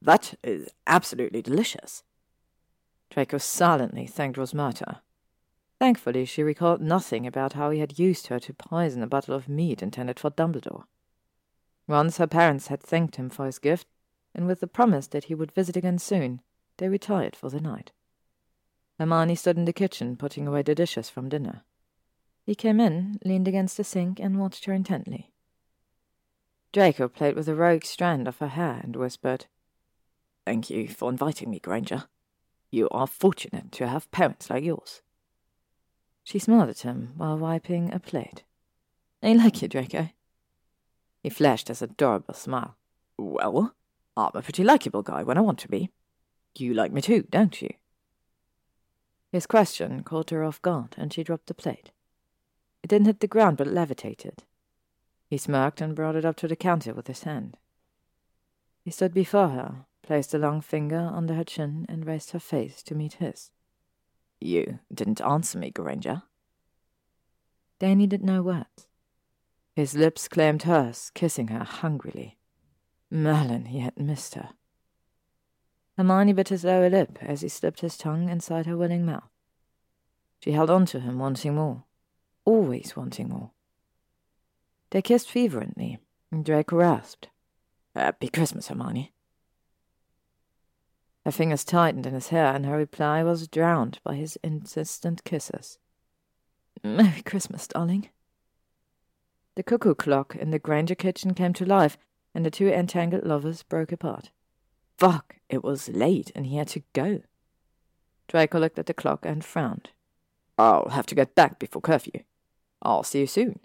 That 0.02 0.34
is 0.42 0.70
absolutely 0.86 1.42
delicious. 1.42 2.02
Draco 3.10 3.38
silently 3.38 4.06
thanked 4.06 4.36
Rosmerta. 4.36 5.00
Thankfully, 5.78 6.24
she 6.24 6.42
recalled 6.42 6.80
nothing 6.80 7.26
about 7.26 7.52
how 7.52 7.70
he 7.70 7.78
had 7.78 7.98
used 7.98 8.26
her 8.28 8.40
to 8.40 8.54
poison 8.54 9.02
a 9.02 9.06
bottle 9.06 9.34
of 9.34 9.48
mead 9.48 9.80
intended 9.80 10.18
for 10.18 10.30
Dumbledore. 10.30 10.84
Once 11.86 12.16
her 12.16 12.26
parents 12.26 12.66
had 12.66 12.82
thanked 12.82 13.16
him 13.16 13.30
for 13.30 13.46
his 13.46 13.60
gift, 13.60 13.86
and 14.34 14.46
with 14.46 14.58
the 14.58 14.66
promise 14.66 15.06
that 15.08 15.24
he 15.24 15.34
would 15.34 15.52
visit 15.52 15.76
again 15.76 15.98
soon, 15.98 16.40
they 16.78 16.88
retired 16.88 17.36
for 17.36 17.48
the 17.48 17.60
night. 17.60 17.92
Hermione 18.98 19.36
stood 19.36 19.56
in 19.56 19.66
the 19.66 19.72
kitchen, 19.72 20.16
putting 20.16 20.48
away 20.48 20.62
the 20.62 20.74
dishes 20.74 21.08
from 21.08 21.28
dinner. 21.28 21.62
He 22.46 22.54
came 22.54 22.78
in, 22.78 23.18
leaned 23.24 23.48
against 23.48 23.76
the 23.76 23.82
sink, 23.82 24.20
and 24.20 24.38
watched 24.38 24.66
her 24.66 24.72
intently. 24.72 25.32
Draco 26.72 27.08
played 27.08 27.34
with 27.34 27.48
a 27.48 27.56
rogue 27.56 27.84
strand 27.84 28.28
of 28.28 28.38
her 28.38 28.48
hair 28.48 28.80
and 28.84 28.94
whispered, 28.94 29.46
Thank 30.44 30.70
you 30.70 30.86
for 30.86 31.10
inviting 31.10 31.50
me, 31.50 31.58
Granger. 31.58 32.04
You 32.70 32.88
are 32.90 33.08
fortunate 33.08 33.72
to 33.72 33.88
have 33.88 34.10
parents 34.12 34.48
like 34.48 34.62
yours. 34.62 35.02
She 36.22 36.38
smiled 36.38 36.68
at 36.68 36.80
him 36.80 37.14
while 37.16 37.36
wiping 37.36 37.92
a 37.92 37.98
plate. 37.98 38.44
I 39.24 39.32
like 39.32 39.60
you, 39.60 39.66
Draco. 39.66 40.10
He 41.24 41.30
flashed 41.30 41.66
his 41.66 41.82
adorable 41.82 42.34
smile. 42.34 42.76
Well, 43.18 43.74
I'm 44.16 44.30
a 44.34 44.42
pretty 44.42 44.62
likable 44.62 45.02
guy 45.02 45.24
when 45.24 45.36
I 45.36 45.40
want 45.40 45.58
to 45.60 45.68
be. 45.68 45.90
You 46.56 46.74
like 46.74 46.92
me 46.92 47.00
too, 47.00 47.26
don't 47.28 47.60
you? 47.60 47.70
His 49.32 49.46
question 49.46 50.04
caught 50.04 50.30
her 50.30 50.44
off 50.44 50.62
guard, 50.62 50.94
and 50.96 51.12
she 51.12 51.24
dropped 51.24 51.46
the 51.46 51.54
plate. 51.54 51.90
It 52.82 52.88
didn't 52.88 53.06
hit 53.06 53.20
the 53.20 53.26
ground, 53.26 53.56
but 53.56 53.66
levitated. 53.66 54.44
He 55.28 55.38
smirked 55.38 55.80
and 55.80 55.96
brought 55.96 56.16
it 56.16 56.24
up 56.24 56.36
to 56.36 56.48
the 56.48 56.56
counter 56.56 56.94
with 56.94 57.06
his 57.06 57.24
hand. 57.24 57.56
He 58.84 58.90
stood 58.90 59.12
before 59.12 59.48
her, 59.48 59.86
placed 60.02 60.32
a 60.34 60.38
long 60.38 60.60
finger 60.60 61.10
under 61.12 61.34
her 61.34 61.44
chin, 61.44 61.86
and 61.88 62.06
raised 62.06 62.30
her 62.30 62.38
face 62.38 62.82
to 62.84 62.94
meet 62.94 63.14
his. 63.14 63.50
You 64.40 64.78
didn't 64.92 65.20
answer 65.20 65.58
me, 65.58 65.70
Granger. 65.70 66.22
They 67.78 67.94
needed 67.94 68.22
no 68.22 68.42
words. 68.42 68.86
His 69.74 69.94
lips 69.94 70.28
claimed 70.28 70.62
hers, 70.62 71.10
kissing 71.14 71.48
her 71.48 71.64
hungrily. 71.64 72.38
Merlin, 73.10 73.66
he 73.66 73.80
had 73.80 73.98
missed 73.98 74.34
her. 74.34 74.50
Hermione 75.96 76.32
bit 76.34 76.48
his 76.48 76.64
lower 76.64 76.90
lip 76.90 77.18
as 77.20 77.40
he 77.40 77.48
slipped 77.48 77.80
his 77.80 77.96
tongue 77.96 78.28
inside 78.28 78.66
her 78.66 78.76
willing 78.76 79.04
mouth. 79.04 79.30
She 80.40 80.52
held 80.52 80.70
on 80.70 80.86
to 80.86 81.00
him, 81.00 81.18
wanting 81.18 81.54
more, 81.54 81.84
always 82.46 82.96
wanting 82.96 83.28
more. 83.28 83.50
They 84.90 85.02
kissed 85.02 85.30
fervently, 85.30 85.98
and 86.32 86.44
Draco 86.44 86.76
rasped, 86.76 87.28
Happy 87.94 88.28
Christmas, 88.28 88.68
Hermione. 88.68 89.12
Her 91.26 91.32
fingers 91.32 91.64
tightened 91.64 92.06
in 92.06 92.14
his 92.14 92.28
hair, 92.28 92.54
and 92.54 92.64
her 92.64 92.76
reply 92.76 93.22
was 93.22 93.48
drowned 93.48 93.98
by 94.02 94.14
his 94.14 94.38
insistent 94.42 95.24
kisses. 95.24 95.78
Merry 96.82 97.20
Christmas, 97.22 97.66
darling. 97.66 98.08
The 99.56 99.62
cuckoo 99.62 99.94
clock 99.94 100.36
in 100.36 100.50
the 100.50 100.58
Granger 100.58 100.94
kitchen 100.94 101.34
came 101.34 101.52
to 101.54 101.66
life, 101.66 101.98
and 102.34 102.46
the 102.46 102.50
two 102.50 102.68
entangled 102.68 103.24
lovers 103.24 103.62
broke 103.62 103.92
apart. 103.92 104.30
Fuck, 104.98 105.36
it 105.48 105.62
was 105.62 105.88
late 105.88 106.32
and 106.34 106.46
he 106.46 106.56
had 106.56 106.68
to 106.68 106.82
go. 106.92 107.22
Draco 108.28 108.58
looked 108.58 108.78
at 108.78 108.86
the 108.86 108.94
clock 108.94 109.24
and 109.24 109.44
frowned. 109.44 109.90
I'll 110.58 110.88
have 110.90 111.06
to 111.06 111.14
get 111.14 111.34
back 111.34 111.58
before 111.58 111.82
curfew. 111.82 112.22
I'll 112.82 113.02
see 113.02 113.20
you 113.20 113.26
soon. 113.26 113.60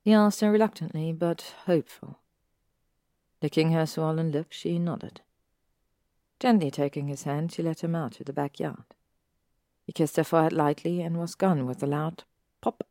He 0.00 0.12
asked 0.12 0.40
her 0.40 0.50
reluctantly, 0.50 1.12
but 1.12 1.54
hopeful. 1.66 2.20
Licking 3.42 3.72
her 3.72 3.86
swollen 3.86 4.32
lip, 4.32 4.48
she 4.50 4.78
nodded. 4.78 5.20
Gently 6.40 6.70
taking 6.70 7.08
his 7.08 7.24
hand, 7.24 7.52
she 7.52 7.62
led 7.62 7.80
him 7.80 7.94
out 7.94 8.12
to 8.12 8.24
the 8.24 8.32
backyard. 8.32 8.94
He 9.84 9.92
kissed 9.92 10.16
her 10.16 10.24
forehead 10.24 10.52
lightly 10.52 11.00
and 11.00 11.16
was 11.16 11.34
gone 11.34 11.66
with 11.66 11.82
a 11.82 11.86
loud 11.86 12.24
pop. 12.60 12.84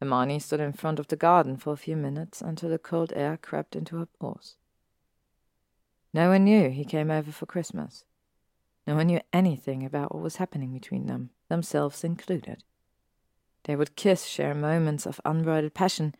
Hermione 0.00 0.38
stood 0.38 0.60
in 0.60 0.72
front 0.72 0.98
of 0.98 1.08
the 1.08 1.16
garden 1.16 1.56
for 1.56 1.72
a 1.72 1.76
few 1.76 1.96
minutes 1.96 2.40
until 2.40 2.70
the 2.70 2.78
cold 2.78 3.12
air 3.16 3.36
crept 3.36 3.74
into 3.74 3.96
her 3.96 4.06
pores. 4.06 4.56
No 6.14 6.28
one 6.28 6.44
knew 6.44 6.70
he 6.70 6.84
came 6.84 7.10
over 7.10 7.32
for 7.32 7.46
Christmas. 7.46 8.04
No 8.86 8.94
one 8.94 9.08
knew 9.08 9.20
anything 9.32 9.84
about 9.84 10.14
what 10.14 10.22
was 10.22 10.36
happening 10.36 10.72
between 10.72 11.06
them, 11.06 11.30
themselves 11.48 12.04
included. 12.04 12.62
They 13.68 13.76
would 13.76 13.96
kiss, 13.96 14.24
share 14.24 14.54
moments 14.54 15.04
of 15.04 15.20
unbridled 15.26 15.74
passion, 15.74 16.14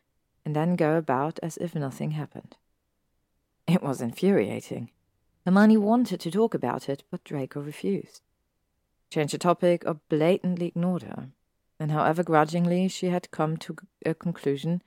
and 0.45 0.55
then 0.55 0.77
go 0.77 0.97
about 0.97 1.39
as 1.43 1.57
if 1.57 1.75
nothing 1.75 2.11
happened. 2.11 2.59
It 3.67 3.83
was 3.83 4.03
infuriating. 4.03 4.91
Hermione 5.47 5.79
wanted 5.79 6.21
to 6.21 6.31
talk 6.31 6.53
about 6.53 6.91
it, 6.91 7.05
but 7.11 7.25
Draco 7.25 7.63
refused. 7.63 8.21
Changed 9.09 9.33
the 9.33 9.39
topic 9.39 9.83
or 9.87 9.95
blatantly 10.11 10.67
ignored 10.67 11.05
her, 11.05 11.31
and 11.81 11.91
however 11.91 12.23
grudgingly 12.23 12.87
she 12.87 13.07
had 13.07 13.31
come 13.31 13.57
to 13.57 13.77
a 14.05 14.13
conclusion, 14.13 14.83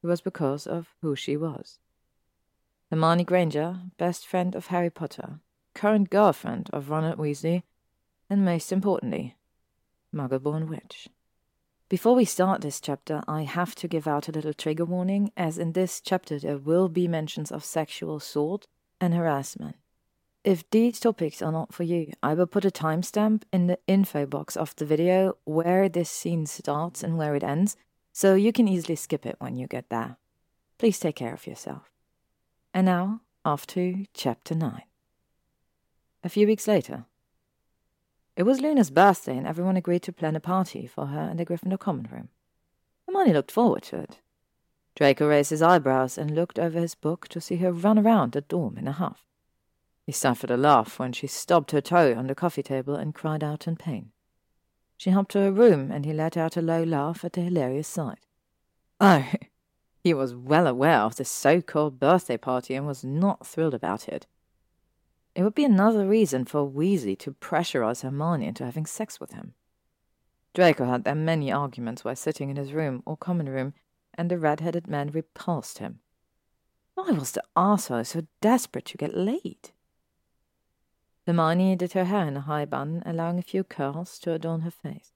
it 0.00 0.06
was 0.06 0.20
because 0.20 0.68
of 0.68 0.94
who 1.00 1.16
she 1.16 1.36
was. 1.36 1.80
Hermione 2.90 3.24
Granger, 3.24 3.80
best 3.98 4.24
friend 4.24 4.54
of 4.54 4.68
Harry 4.68 4.90
Potter, 4.90 5.40
current 5.74 6.10
girlfriend 6.10 6.70
of 6.72 6.90
Ronald 6.90 7.18
Weasley, 7.18 7.64
and 8.30 8.44
most 8.44 8.70
importantly, 8.70 9.34
Muggle-born 10.14 10.68
witch. 10.68 11.08
Before 11.90 12.14
we 12.14 12.24
start 12.24 12.62
this 12.62 12.80
chapter, 12.80 13.22
I 13.28 13.42
have 13.42 13.74
to 13.76 13.88
give 13.88 14.08
out 14.08 14.26
a 14.26 14.32
little 14.32 14.54
trigger 14.54 14.86
warning, 14.86 15.30
as 15.36 15.58
in 15.58 15.72
this 15.72 16.00
chapter 16.00 16.38
there 16.38 16.56
will 16.56 16.88
be 16.88 17.06
mentions 17.06 17.52
of 17.52 17.62
sexual 17.62 18.16
assault 18.16 18.66
and 19.02 19.12
harassment. 19.12 19.76
If 20.44 20.68
these 20.70 20.98
topics 20.98 21.42
are 21.42 21.52
not 21.52 21.74
for 21.74 21.82
you, 21.82 22.12
I 22.22 22.32
will 22.32 22.46
put 22.46 22.64
a 22.64 22.70
timestamp 22.70 23.42
in 23.52 23.66
the 23.66 23.78
info 23.86 24.24
box 24.24 24.56
of 24.56 24.74
the 24.76 24.86
video 24.86 25.36
where 25.44 25.90
this 25.90 26.08
scene 26.10 26.46
starts 26.46 27.02
and 27.02 27.18
where 27.18 27.34
it 27.34 27.44
ends, 27.44 27.76
so 28.12 28.34
you 28.34 28.52
can 28.52 28.66
easily 28.66 28.96
skip 28.96 29.26
it 29.26 29.36
when 29.38 29.56
you 29.56 29.66
get 29.66 29.90
there. 29.90 30.16
Please 30.78 30.98
take 30.98 31.16
care 31.16 31.34
of 31.34 31.46
yourself. 31.46 31.90
And 32.72 32.86
now, 32.86 33.20
off 33.44 33.66
to 33.68 34.06
chapter 34.14 34.54
9. 34.54 34.82
A 36.22 36.28
few 36.30 36.46
weeks 36.46 36.66
later. 36.66 37.04
It 38.36 38.42
was 38.42 38.60
Luna's 38.60 38.90
birthday, 38.90 39.36
and 39.36 39.46
everyone 39.46 39.76
agreed 39.76 40.02
to 40.02 40.12
plan 40.12 40.34
a 40.34 40.40
party 40.40 40.86
for 40.86 41.06
her 41.06 41.30
in 41.30 41.36
the 41.36 41.44
Gryffindor 41.44 41.78
common 41.78 42.08
room. 42.10 42.28
Hermione 43.06 43.32
looked 43.32 43.52
forward 43.52 43.84
to 43.84 43.98
it. 43.98 44.18
Draco 44.96 45.28
raised 45.28 45.50
his 45.50 45.62
eyebrows 45.62 46.18
and 46.18 46.34
looked 46.34 46.58
over 46.58 46.78
his 46.78 46.94
book 46.94 47.28
to 47.28 47.40
see 47.40 47.56
her 47.56 47.72
run 47.72 47.98
around 47.98 48.32
the 48.32 48.40
dorm 48.40 48.76
in 48.76 48.88
a 48.88 48.92
huff. 48.92 49.24
He 50.04 50.12
suffered 50.12 50.50
a 50.50 50.56
laugh 50.56 50.98
when 50.98 51.12
she 51.12 51.26
stubbed 51.26 51.70
her 51.70 51.80
toe 51.80 52.14
on 52.14 52.26
the 52.26 52.34
coffee 52.34 52.62
table 52.62 52.94
and 52.94 53.14
cried 53.14 53.44
out 53.44 53.66
in 53.66 53.76
pain. 53.76 54.10
She 54.96 55.10
hopped 55.10 55.32
to 55.32 55.40
her 55.40 55.52
room, 55.52 55.90
and 55.90 56.04
he 56.04 56.12
let 56.12 56.36
out 56.36 56.56
a 56.56 56.62
low 56.62 56.82
laugh 56.82 57.24
at 57.24 57.32
the 57.34 57.40
hilarious 57.40 57.88
sight. 57.88 58.26
Oh, 59.00 59.26
he 60.00 60.12
was 60.12 60.34
well 60.34 60.66
aware 60.66 61.00
of 61.00 61.16
the 61.16 61.24
so-called 61.24 62.00
birthday 62.00 62.36
party 62.36 62.74
and 62.74 62.86
was 62.86 63.04
not 63.04 63.46
thrilled 63.46 63.74
about 63.74 64.08
it. 64.08 64.26
It 65.34 65.42
would 65.42 65.54
be 65.54 65.64
another 65.64 66.06
reason 66.06 66.44
for 66.44 66.70
Weasley 66.70 67.18
to 67.18 67.32
pressurize 67.32 68.02
Hermione 68.02 68.46
into 68.46 68.64
having 68.64 68.86
sex 68.86 69.18
with 69.18 69.32
him. 69.32 69.54
Draco 70.54 70.84
had 70.84 71.02
their 71.02 71.16
many 71.16 71.50
arguments 71.50 72.04
while 72.04 72.14
sitting 72.14 72.50
in 72.50 72.56
his 72.56 72.72
room 72.72 73.02
or 73.04 73.16
common 73.16 73.48
room, 73.48 73.74
and 74.14 74.30
the 74.30 74.38
red-headed 74.38 74.86
man 74.86 75.10
repulsed 75.10 75.78
him. 75.78 75.98
Why 76.94 77.10
was 77.10 77.32
the 77.32 77.42
arsehole 77.56 78.06
so 78.06 78.26
desperate 78.40 78.84
to 78.86 78.96
get 78.96 79.16
laid? 79.16 79.70
Hermione 81.26 81.74
did 81.74 81.94
her 81.94 82.04
hair 82.04 82.28
in 82.28 82.36
a 82.36 82.42
high 82.42 82.66
bun, 82.66 83.02
allowing 83.04 83.38
a 83.38 83.42
few 83.42 83.64
curls 83.64 84.18
to 84.20 84.32
adorn 84.32 84.60
her 84.60 84.70
face. 84.70 85.12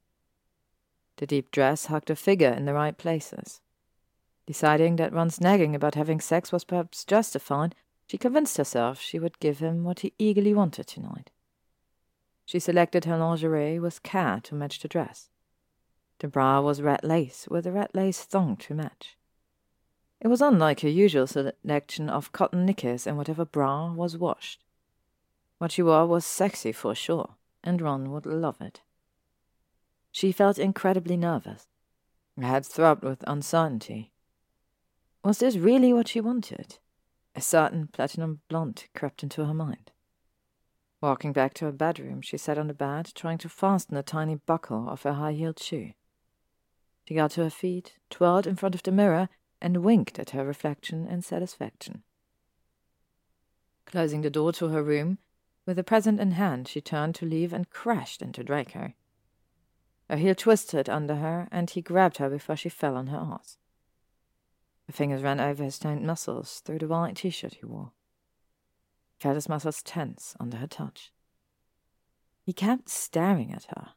The 1.19 1.27
deep 1.27 1.53
dress 1.53 1.87
hugged 1.87 2.09
her 2.09 2.17
figure 2.17 2.51
in 2.51 2.65
the 2.65 2.75
right 2.75 2.97
places. 2.97 3.61
Deciding 4.47 4.97
that 4.97 5.13
Ron's 5.13 5.41
nagging 5.41 5.77
about 5.77 5.95
having 5.95 6.21
sex 6.21 6.51
was 6.51 6.65
perhaps 6.65 7.05
justified, 7.05 7.75
she 8.09 8.17
convinced 8.17 8.57
herself 8.57 8.99
she 8.99 9.19
would 9.19 9.39
give 9.39 9.59
him 9.59 9.85
what 9.85 10.01
he 10.01 10.15
eagerly 10.19 10.55
wanted 10.55 10.87
tonight. 10.87 11.31
She 12.47 12.59
selected 12.59 13.05
her 13.05 13.19
lingerie 13.19 13.79
with 13.79 14.03
care 14.03 14.41
to 14.45 14.55
match 14.55 14.81
the 14.81 14.89
dress. 14.89 15.29
The 16.21 16.29
bra 16.29 16.63
was 16.63 16.81
red 16.81 17.05
lace, 17.05 17.47
with 17.51 17.67
a 17.67 17.71
red 17.71 17.91
lace 17.93 18.23
thong 18.23 18.57
to 18.57 18.75
match. 18.75 19.19
It 20.21 20.29
was 20.29 20.41
unlike 20.41 20.81
her 20.81 20.89
usual 20.89 21.27
selection 21.27 22.09
of 22.09 22.33
cotton 22.33 22.65
knickers, 22.65 23.07
and 23.07 23.19
whatever 23.19 23.45
bra 23.45 23.93
was 23.93 24.17
washed. 24.17 24.65
What 25.59 25.73
she 25.73 25.83
wore 25.83 26.07
was 26.07 26.25
sexy 26.25 26.73
for 26.73 26.95
sure, 26.95 27.35
and 27.63 27.83
Ron 27.83 28.11
would 28.11 28.25
love 28.25 28.61
it. 28.63 28.81
She 30.11 30.33
felt 30.33 30.59
incredibly 30.59 31.19
nervous. 31.19 31.67
Her 32.39 32.47
head 32.47 32.65
throbbed 32.65 33.05
with 33.05 33.23
uncertainty. 33.27 34.13
Was 35.23 35.39
this 35.39 35.57
really 35.57 35.93
what 35.93 36.09
she 36.09 36.23
wanted? 36.23 36.79
A 37.35 37.41
certain 37.41 37.89
platinum 37.89 38.41
blonde 38.49 38.87
crept 38.95 39.23
into 39.23 39.45
her 39.45 39.55
mind. 39.55 39.93
Walking 41.01 41.33
back 41.33 41.55
to 41.55 41.67
her 41.67 41.73
bedroom, 41.73 42.21
she 42.21 42.37
sat 42.37 42.59
on 42.59 42.67
the 42.67 42.75
bed, 42.75 43.13
trying 43.15 43.39
to 43.39 43.49
fasten 43.49 43.95
the 43.95 44.03
tiny 44.03 44.35
buckle 44.35 44.89
of 44.89 45.03
her 45.03 45.13
high 45.13 45.33
heeled 45.33 45.61
shoe. 45.61 45.93
She 47.05 47.15
got 47.15 47.31
to 47.33 47.45
her 47.45 47.51
feet, 47.51 47.95
twirled 48.11 48.47
in 48.47 48.57
front 48.57 48.75
of 48.75 48.83
the 48.83 48.93
mirror, 48.93 49.29
and 49.61 49.79
winked 49.79 50.19
at 50.19 50.31
her 50.31 50.45
reflection 50.45 51.07
in 51.07 51.23
satisfaction. 51.23 52.03
Closing 53.87 54.23
the 54.23 54.31
door 54.31 54.53
to 54.53 54.69
her 54.69 54.83
room, 54.83 55.19
with 55.65 55.79
a 55.79 55.85
present 55.85 56.21
in 56.21 56.33
hand, 56.33 56.67
she 56.67 56.81
turned 56.81 57.15
to 57.17 57.27
leave 57.27 57.53
and 57.53 57.71
crashed 57.71 58.23
into 58.23 58.43
Draco. 58.43 58.93
Her 60.11 60.17
heel 60.17 60.35
twisted 60.35 60.89
under 60.89 61.17
her, 61.17 61.49
and 61.53 61.71
he 61.71 61.83
grabbed 61.83 62.19
her 62.19 62.29
before 62.29 62.57
she 62.57 62.69
fell 62.69 62.97
on 62.97 63.09
her 63.09 63.19
ass. 63.19 63.59
Fingers 64.91 65.23
ran 65.23 65.39
over 65.39 65.63
his 65.63 65.79
toned 65.79 66.07
muscles 66.07 66.61
through 66.65 66.79
the 66.79 66.89
white 66.89 67.17
t 67.17 67.31
shirt 67.31 67.55
he 67.55 67.67
wore. 67.67 67.93
He 69.19 69.23
felt 69.23 69.35
his 69.35 69.49
muscles 69.49 69.83
tense 69.83 70.35
under 70.41 70.57
her 70.57 70.67
touch. 70.67 71.13
He 72.43 72.55
kept 72.55 72.89
staring 72.89 73.53
at 73.53 73.67
her. 73.77 73.91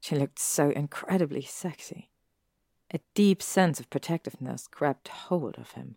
She 0.00 0.16
looked 0.16 0.38
so 0.38 0.68
incredibly 0.70 1.40
sexy. 1.42 2.10
A 2.92 3.00
deep 3.14 3.42
sense 3.42 3.80
of 3.80 3.88
protectiveness 3.88 4.68
grabbed 4.68 5.08
hold 5.08 5.56
of 5.58 5.70
him. 5.72 5.96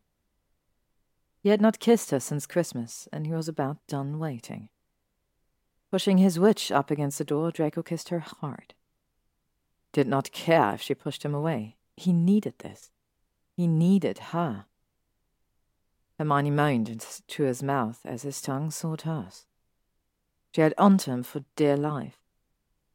He 1.42 1.50
had 1.50 1.61
not 1.61 1.80
kissed 1.80 2.11
her 2.11 2.22
since 2.22 2.48
Christmas, 2.48 3.10
and 3.11 3.27
he 3.27 3.34
was 3.34 3.50
about 3.50 3.86
done 3.88 4.18
waiting. 4.18 4.69
Pushing 5.92 6.18
his 6.18 6.40
witch 6.40 6.72
up 6.72 6.90
against 6.90 7.18
the 7.18 7.26
door, 7.26 7.52
Draco 7.52 7.84
kissed 7.84 8.10
her 8.10 8.19
hard. 8.19 8.74
Did 9.92 10.08
not 10.08 10.32
care 10.32 10.74
if 10.74 10.82
she 10.82 10.95
pushed 10.95 11.24
him 11.24 11.34
away. 11.34 11.76
He 11.98 12.14
needed 12.14 12.56
this. 12.60 12.92
He 13.58 13.66
needed 13.66 14.19
her. 14.19 14.66
Hermione 16.19 16.52
moaned 16.52 16.90
into 16.90 17.44
his 17.44 17.64
mouth 17.64 18.02
as 18.06 18.22
his 18.22 18.40
tongue 18.40 18.69
sought 18.69 19.02
hers. 19.02 19.48
She 20.53 20.61
had 20.61 20.76
onto 20.77 21.11
him 21.11 21.24
for 21.24 21.44
dear 21.56 21.76
life. 21.76 22.19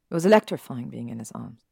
It 0.09 0.15
was 0.15 0.25
electrifying 0.25 0.89
being 0.89 1.09
in 1.09 1.19
his 1.19 1.33
arms. 1.33 1.63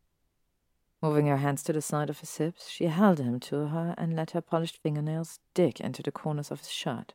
Moving 1.01 1.28
her 1.28 1.36
hands 1.36 1.62
to 1.65 1.73
the 1.73 1.81
side 1.81 2.10
of 2.10 2.19
his 2.19 2.36
hips, 2.36 2.69
she 2.69 2.86
held 2.86 3.20
him 3.20 3.39
to 3.41 3.69
her 3.69 3.94
and 3.97 4.17
let 4.17 4.33
her 4.33 4.41
polished 4.41 4.83
fingernails 4.83 5.39
dig 5.55 5.81
into 5.81 6.02
the 6.02 6.12
corners 6.12 6.51
of 6.51 6.59
his 6.59 6.70
shirt. 6.70 7.15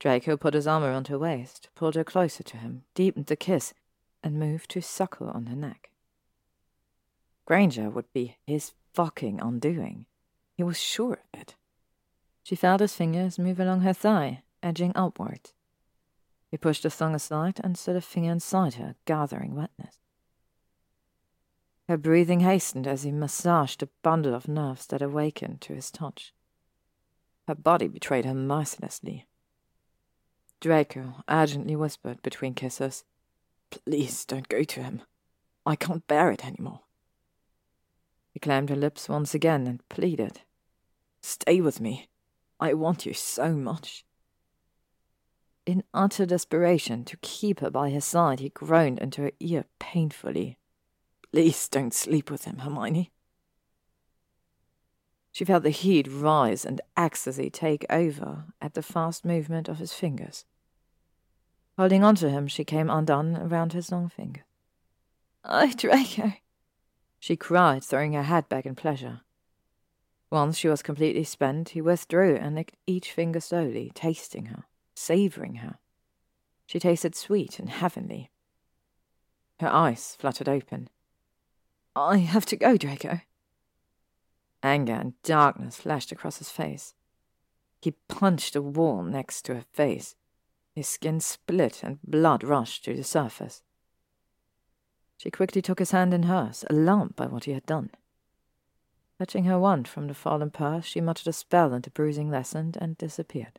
Draco 0.00 0.36
put 0.36 0.54
his 0.54 0.66
arm 0.66 0.82
around 0.82 1.06
her 1.06 1.18
waist, 1.20 1.68
pulled 1.76 1.94
her 1.94 2.04
closer 2.04 2.42
to 2.42 2.56
him, 2.56 2.82
deepened 2.94 3.26
the 3.26 3.36
kiss, 3.36 3.74
and 4.24 4.40
moved 4.40 4.70
to 4.72 4.82
suckle 4.82 5.28
on 5.28 5.46
her 5.46 5.56
neck. 5.56 5.90
Granger 7.44 7.88
would 7.88 8.12
be 8.12 8.36
his 8.44 8.72
fucking 8.92 9.40
undoing. 9.40 10.06
He 10.56 10.62
was 10.62 10.78
sure 10.80 11.14
of 11.14 11.40
it. 11.40 11.54
She 12.42 12.56
felt 12.56 12.80
his 12.80 12.94
fingers 12.94 13.38
move 13.38 13.60
along 13.60 13.80
her 13.80 13.92
thigh, 13.92 14.42
edging 14.62 14.92
outward. 14.94 15.50
He 16.50 16.56
pushed 16.56 16.84
the 16.84 16.90
thong 16.90 17.14
aside 17.14 17.60
and 17.62 17.76
stood 17.76 17.96
a 17.96 18.00
finger 18.00 18.30
inside 18.30 18.74
her, 18.74 18.94
gathering 19.04 19.54
wetness. 19.54 19.98
Her 21.88 21.96
breathing 21.96 22.40
hastened 22.40 22.86
as 22.86 23.02
he 23.02 23.12
massaged 23.12 23.80
the 23.80 23.88
bundle 24.02 24.34
of 24.34 24.48
nerves 24.48 24.86
that 24.86 25.02
awakened 25.02 25.60
to 25.62 25.74
his 25.74 25.90
touch. 25.90 26.32
Her 27.46 27.54
body 27.54 27.86
betrayed 27.86 28.24
her 28.24 28.34
mercilessly, 28.34 29.26
Draco 30.60 31.22
urgently 31.28 31.76
whispered 31.76 32.22
between 32.22 32.54
kisses, 32.54 33.04
Please 33.70 34.24
don't 34.24 34.48
go 34.48 34.62
to 34.62 34.82
him. 34.82 35.02
I 35.66 35.76
can't 35.76 36.06
bear 36.06 36.30
it 36.30 36.44
any 36.44 36.56
more. 36.58 36.80
He 38.36 38.40
clamped 38.40 38.68
her 38.68 38.76
lips 38.76 39.08
once 39.08 39.32
again 39.32 39.66
and 39.66 39.88
pleaded, 39.88 40.42
Stay 41.22 41.62
with 41.62 41.80
me. 41.80 42.10
I 42.60 42.74
want 42.74 43.06
you 43.06 43.14
so 43.14 43.54
much. 43.54 44.04
In 45.64 45.84
utter 45.94 46.26
desperation 46.26 47.06
to 47.06 47.16
keep 47.22 47.60
her 47.60 47.70
by 47.70 47.88
his 47.88 48.04
side, 48.04 48.40
he 48.40 48.50
groaned 48.50 48.98
into 48.98 49.22
her 49.22 49.30
ear 49.40 49.64
painfully. 49.78 50.58
Please 51.32 51.66
don't 51.66 51.94
sleep 51.94 52.30
with 52.30 52.44
him, 52.44 52.58
Hermione. 52.58 53.10
She 55.32 55.46
felt 55.46 55.62
the 55.62 55.70
heat 55.70 56.06
rise 56.06 56.66
and 56.66 56.82
ecstasy 56.94 57.48
take 57.48 57.86
over 57.88 58.44
at 58.60 58.74
the 58.74 58.82
fast 58.82 59.24
movement 59.24 59.66
of 59.66 59.78
his 59.78 59.94
fingers. 59.94 60.44
Holding 61.78 62.04
on 62.04 62.16
to 62.16 62.28
him, 62.28 62.48
she 62.48 62.64
came 62.64 62.90
undone 62.90 63.34
around 63.34 63.72
his 63.72 63.90
long 63.90 64.10
finger. 64.10 64.44
Oh, 65.42 65.72
Draco! 65.74 66.34
She 67.18 67.36
cried, 67.36 67.84
throwing 67.84 68.12
her 68.12 68.22
head 68.22 68.48
back 68.48 68.66
in 68.66 68.74
pleasure. 68.74 69.22
Once 70.30 70.58
she 70.58 70.68
was 70.68 70.82
completely 70.82 71.24
spent, 71.24 71.70
he 71.70 71.80
withdrew 71.80 72.36
and 72.36 72.54
licked 72.54 72.76
each 72.86 73.12
finger 73.12 73.40
slowly, 73.40 73.92
tasting 73.94 74.46
her, 74.46 74.64
savouring 74.94 75.56
her. 75.56 75.78
She 76.66 76.80
tasted 76.80 77.14
sweet 77.14 77.58
and 77.58 77.70
heavenly. 77.70 78.30
Her 79.60 79.68
eyes 79.68 80.16
fluttered 80.18 80.48
open. 80.48 80.88
I 81.94 82.18
have 82.18 82.44
to 82.46 82.56
go, 82.56 82.76
Draco. 82.76 83.20
Anger 84.62 84.94
and 84.94 85.22
darkness 85.22 85.76
flashed 85.76 86.12
across 86.12 86.38
his 86.38 86.50
face. 86.50 86.94
He 87.80 87.92
punched 88.08 88.56
a 88.56 88.62
wall 88.62 89.02
next 89.02 89.42
to 89.42 89.54
her 89.54 89.64
face. 89.72 90.16
His 90.74 90.88
skin 90.88 91.20
split 91.20 91.82
and 91.82 92.02
blood 92.02 92.42
rushed 92.42 92.84
to 92.84 92.94
the 92.94 93.04
surface. 93.04 93.62
She 95.16 95.30
quickly 95.30 95.62
took 95.62 95.78
his 95.78 95.92
hand 95.92 96.12
in 96.12 96.24
hers, 96.24 96.64
alarmed 96.68 97.16
by 97.16 97.26
what 97.26 97.44
he 97.44 97.52
had 97.52 97.66
done. 97.66 97.90
Touching 99.18 99.44
her 99.44 99.58
wand 99.58 99.88
from 99.88 100.08
the 100.08 100.14
fallen 100.14 100.50
purse, 100.50 100.84
she 100.84 101.00
muttered 101.00 101.28
a 101.28 101.32
spell 101.32 101.72
and 101.72 101.82
the 101.82 101.90
bruising 101.90 102.30
lessened 102.30 102.76
and 102.80 102.98
disappeared. 102.98 103.58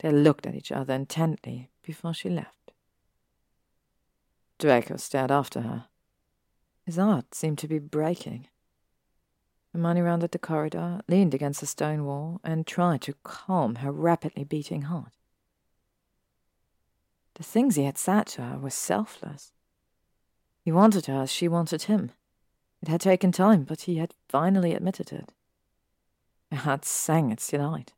They 0.00 0.10
looked 0.10 0.46
at 0.46 0.54
each 0.54 0.72
other 0.72 0.94
intently 0.94 1.70
before 1.82 2.12
she 2.12 2.28
left. 2.28 2.72
Draco 4.58 4.96
stared 4.96 5.30
after 5.30 5.60
her. 5.60 5.86
His 6.84 6.96
heart 6.96 7.34
seemed 7.34 7.58
to 7.58 7.68
be 7.68 7.78
breaking. 7.78 8.48
Hermione 9.72 10.00
rounded 10.00 10.32
the 10.32 10.38
corridor, 10.38 11.00
leaned 11.08 11.34
against 11.34 11.60
the 11.60 11.66
stone 11.66 12.04
wall, 12.04 12.40
and 12.42 12.66
tried 12.66 13.02
to 13.02 13.14
calm 13.22 13.76
her 13.76 13.92
rapidly 13.92 14.44
beating 14.44 14.82
heart. 14.82 15.12
The 17.34 17.42
things 17.42 17.76
he 17.76 17.84
had 17.84 17.98
said 17.98 18.26
to 18.28 18.42
her 18.42 18.58
were 18.58 18.70
selfless. 18.70 19.52
He 20.66 20.72
wanted 20.72 21.06
her 21.06 21.22
as 21.22 21.30
she 21.30 21.46
wanted 21.46 21.82
him. 21.82 22.10
It 22.82 22.88
had 22.88 23.00
taken 23.00 23.30
time, 23.30 23.62
but 23.62 23.82
he 23.82 23.98
had 23.98 24.14
finally 24.28 24.74
admitted 24.74 25.12
it. 25.12 25.32
Her 26.50 26.56
heart 26.56 26.84
sang 26.84 27.30
its 27.30 27.48
delight. 27.48 27.92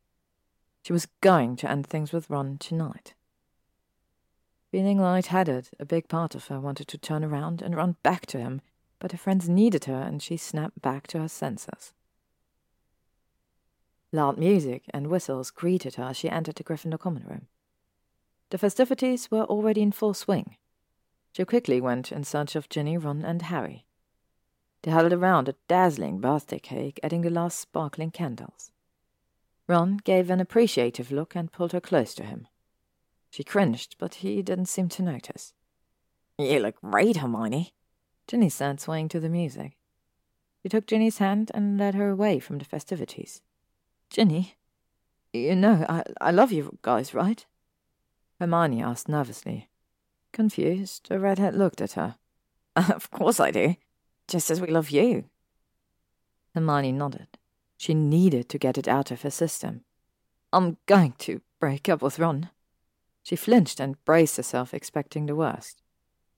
She 0.83 0.93
was 0.93 1.07
going 1.19 1.55
to 1.55 1.69
end 1.69 1.87
things 1.87 2.13
with 2.13 2.29
Ron 2.29 2.59
tonight. 2.59 3.15
Feeling 4.69 4.99
light-headed, 4.99 5.71
a 5.79 5.85
big 5.85 6.07
part 6.09 6.35
of 6.35 6.45
her 6.45 6.59
wanted 6.59 6.87
to 6.89 6.99
turn 6.99 7.23
around 7.23 7.63
and 7.63 7.75
run 7.75 7.95
back 8.03 8.27
to 8.27 8.37
him, 8.37 8.61
but 8.99 9.13
her 9.13 9.17
friends 9.17 9.49
needed 9.49 9.85
her 9.85 10.03
and 10.03 10.21
she 10.21 10.37
snapped 10.37 10.79
back 10.79 11.07
to 11.07 11.19
her 11.21 11.27
senses. 11.27 11.93
Loud 14.11 14.37
music 14.37 14.83
and 14.93 15.07
whistles 15.07 15.49
greeted 15.49 15.95
her 15.95 16.03
as 16.03 16.17
she 16.17 16.29
entered 16.29 16.57
the 16.57 16.63
Gryffindor 16.63 16.99
common 16.99 17.23
room. 17.27 17.47
The 18.51 18.59
festivities 18.59 19.31
were 19.31 19.45
already 19.45 19.81
in 19.81 19.91
full 19.91 20.13
swing. 20.13 20.55
She 21.31 21.45
quickly 21.45 21.79
went 21.79 22.11
in 22.11 22.23
search 22.23 22.55
of 22.55 22.69
Ginny, 22.69 22.97
Ron, 22.97 23.23
and 23.23 23.41
Harry. 23.43 23.85
They 24.81 24.91
huddled 24.91 25.13
around 25.13 25.49
a 25.49 25.55
dazzling 25.67 26.19
birthday 26.19 26.59
cake, 26.59 26.99
adding 27.03 27.21
the 27.21 27.29
last 27.29 27.59
sparkling 27.59 28.11
candles. 28.11 28.71
Ron 29.67 29.97
gave 29.97 30.29
an 30.29 30.39
appreciative 30.39 31.11
look 31.11 31.35
and 31.35 31.51
pulled 31.51 31.73
her 31.73 31.81
close 31.81 32.13
to 32.15 32.23
him. 32.23 32.47
She 33.29 33.43
cringed, 33.43 33.95
but 33.99 34.15
he 34.15 34.41
didn't 34.41 34.65
seem 34.65 34.89
to 34.89 35.03
notice. 35.03 35.53
You 36.37 36.59
look 36.59 36.81
great, 36.81 37.17
Hermione, 37.17 37.73
Ginny 38.27 38.49
said, 38.49 38.79
swaying 38.79 39.09
to 39.09 39.19
the 39.19 39.29
music. 39.29 39.77
He 40.63 40.69
took 40.69 40.87
Ginny's 40.87 41.19
hand 41.19 41.51
and 41.53 41.77
led 41.77 41.95
her 41.95 42.09
away 42.09 42.39
from 42.39 42.57
the 42.57 42.65
festivities. 42.65 43.41
Ginny, 44.09 44.55
you 45.31 45.55
know, 45.55 45.85
I, 45.87 46.03
I 46.19 46.31
love 46.31 46.51
you 46.51 46.77
guys, 46.81 47.13
right? 47.13 47.45
Hermione 48.39 48.81
asked 48.81 49.07
nervously. 49.07 49.68
Confused, 50.31 51.09
the 51.09 51.19
redhead 51.19 51.55
looked 51.55 51.81
at 51.81 51.93
her. 51.93 52.15
Of 52.75 53.11
course 53.11 53.39
I 53.39 53.51
do. 53.51 53.75
Just 54.27 54.49
as 54.49 54.61
we 54.61 54.67
love 54.67 54.89
you. 54.89 55.25
Hermione 56.53 56.91
nodded. 56.91 57.27
She 57.77 57.93
needed 57.93 58.47
to 58.49 58.57
get 58.57 58.77
it 58.77 58.87
out 58.87 59.11
of 59.11 59.21
her 59.23 59.31
system. 59.31 59.81
I'm 60.51 60.77
going 60.85 61.13
to 61.19 61.41
break 61.59 61.89
up 61.89 62.01
with 62.01 62.19
Ron. 62.19 62.49
She 63.23 63.35
flinched 63.35 63.79
and 63.79 64.03
braced 64.05 64.37
herself, 64.37 64.73
expecting 64.73 65.25
the 65.25 65.35
worst. 65.35 65.81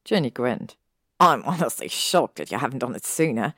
Ginny 0.03 0.29
grinned. 0.29 0.75
I'm 1.19 1.43
honestly 1.43 1.87
shocked 1.87 2.37
that 2.37 2.51
you 2.51 2.57
haven't 2.57 2.79
done 2.79 2.95
it 2.95 3.05
sooner. 3.05 3.53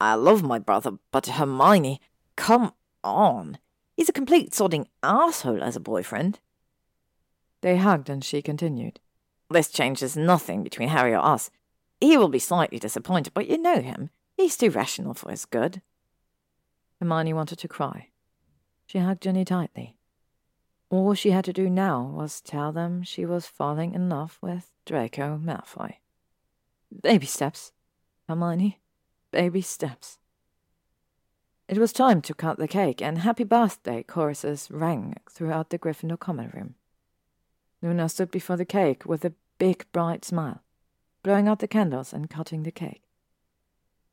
I 0.00 0.14
love 0.14 0.42
my 0.42 0.58
brother, 0.58 0.92
but 1.10 1.26
Hermione, 1.26 2.00
come 2.36 2.72
on. 3.02 3.58
He's 3.96 4.10
a 4.10 4.12
complete 4.12 4.52
sodding 4.52 4.86
asshole 5.02 5.62
as 5.62 5.74
a 5.74 5.80
boyfriend. 5.80 6.38
They 7.62 7.78
hugged 7.78 8.10
and 8.10 8.22
she 8.22 8.42
continued. 8.42 9.00
This 9.50 9.68
changes 9.68 10.16
nothing 10.16 10.62
between 10.62 10.88
Harry 10.88 11.12
or 11.12 11.24
us. 11.24 11.50
He 12.00 12.16
will 12.16 12.28
be 12.28 12.38
slightly 12.38 12.78
disappointed, 12.78 13.32
but 13.34 13.48
you 13.48 13.58
know 13.58 13.80
him. 13.80 14.10
He's 14.36 14.56
too 14.56 14.70
rational 14.70 15.14
for 15.14 15.30
his 15.30 15.44
good. 15.44 15.82
Hermione 17.00 17.32
wanted 17.32 17.58
to 17.60 17.68
cry. 17.68 18.08
She 18.86 18.98
hugged 18.98 19.22
Ginny 19.22 19.44
tightly. 19.44 19.96
All 20.90 21.14
she 21.14 21.30
had 21.30 21.44
to 21.46 21.52
do 21.52 21.68
now 21.68 22.02
was 22.02 22.40
tell 22.40 22.72
them 22.72 23.02
she 23.02 23.24
was 23.24 23.46
falling 23.46 23.94
in 23.94 24.08
love 24.08 24.38
with 24.40 24.70
Draco 24.84 25.38
Malfoy. 25.42 25.94
Baby 27.02 27.26
steps, 27.26 27.72
Hermione. 28.28 28.80
Baby 29.32 29.60
steps. 29.62 30.18
It 31.68 31.78
was 31.78 31.92
time 31.92 32.22
to 32.22 32.34
cut 32.34 32.58
the 32.58 32.68
cake, 32.68 33.02
and 33.02 33.18
happy 33.18 33.42
birthday 33.42 34.04
choruses 34.04 34.68
rang 34.70 35.16
throughout 35.28 35.70
the 35.70 35.78
Gryffindor 35.78 36.18
common 36.18 36.50
room. 36.54 36.76
Luna 37.86 38.08
stood 38.08 38.32
before 38.32 38.56
the 38.56 38.64
cake 38.64 39.06
with 39.06 39.24
a 39.24 39.32
big 39.58 39.86
bright 39.92 40.24
smile, 40.24 40.60
blowing 41.22 41.46
out 41.46 41.60
the 41.60 41.68
candles 41.68 42.12
and 42.12 42.28
cutting 42.28 42.64
the 42.64 42.72
cake. 42.72 43.04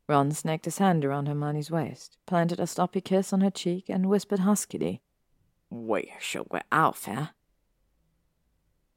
Ron 0.08 0.32
snaked 0.32 0.66
his 0.66 0.78
hand 0.78 1.04
around 1.04 1.28
Hermione's 1.28 1.72
waist, 1.72 2.20
planted 2.28 2.60
a 2.60 2.68
sloppy 2.68 3.02
kiss 3.02 3.34
on 3.34 3.42
her 3.42 3.50
cheek, 3.50 3.90
and 3.90 4.10
whispered 4.10 4.42
huskily, 4.42 5.02
We 5.72 6.14
shall 6.20 6.44
go 6.44 6.60
out 6.72 6.96
fair. 6.96 7.32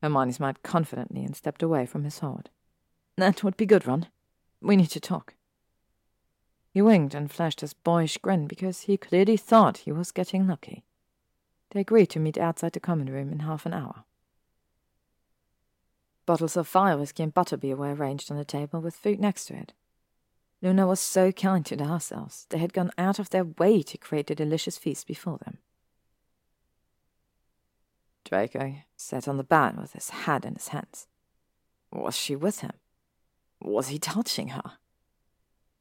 Hermione 0.02 0.32
smiled 0.32 0.62
confidently 0.62 1.24
and 1.24 1.34
stepped 1.34 1.62
away 1.62 1.86
from 1.86 2.04
his 2.04 2.12
sword. 2.12 2.50
That 3.16 3.42
would 3.42 3.56
be 3.56 3.64
good, 3.64 3.86
Ron. 3.86 4.08
We 4.60 4.76
need 4.76 4.90
to 4.90 5.00
talk. 5.00 5.36
He 6.74 6.82
winked 6.82 7.14
and 7.14 7.30
flashed 7.30 7.62
his 7.62 7.72
boyish 7.72 8.18
grin 8.18 8.46
because 8.46 8.82
he 8.82 8.98
clearly 8.98 9.38
thought 9.38 9.78
he 9.78 9.92
was 9.92 10.12
getting 10.12 10.46
lucky. 10.46 10.84
They 11.70 11.80
agreed 11.80 12.10
to 12.10 12.20
meet 12.20 12.36
outside 12.36 12.74
the 12.74 12.80
common 12.80 13.10
room 13.10 13.32
in 13.32 13.38
half 13.38 13.64
an 13.64 13.72
hour. 13.72 14.04
Bottles 16.26 16.56
of 16.56 16.66
fire 16.66 16.98
whiskey 16.98 17.22
and 17.22 17.32
butterbeer 17.32 17.76
were 17.76 17.94
arranged 17.94 18.30
on 18.30 18.36
the 18.36 18.44
table 18.44 18.80
with 18.80 18.96
food 18.96 19.20
next 19.20 19.46
to 19.46 19.54
it. 19.54 19.72
Luna 20.60 20.86
was 20.86 20.98
so 20.98 21.30
kind 21.30 21.64
to 21.66 21.76
the 21.76 21.84
house-elves. 21.84 22.46
They 22.48 22.58
had 22.58 22.72
gone 22.72 22.90
out 22.98 23.18
of 23.18 23.30
their 23.30 23.44
way 23.44 23.82
to 23.82 23.96
create 23.96 24.30
a 24.30 24.34
delicious 24.34 24.76
feast 24.76 25.06
before 25.06 25.38
them. 25.38 25.58
Draco 28.24 28.74
sat 28.96 29.28
on 29.28 29.36
the 29.36 29.44
bed 29.44 29.76
with 29.78 29.92
his 29.92 30.10
head 30.10 30.44
in 30.44 30.54
his 30.54 30.68
hands. 30.68 31.06
Was 31.92 32.16
she 32.16 32.34
with 32.34 32.60
him? 32.60 32.72
Was 33.60 33.88
he 33.88 33.98
touching 33.98 34.48
her? 34.48 34.72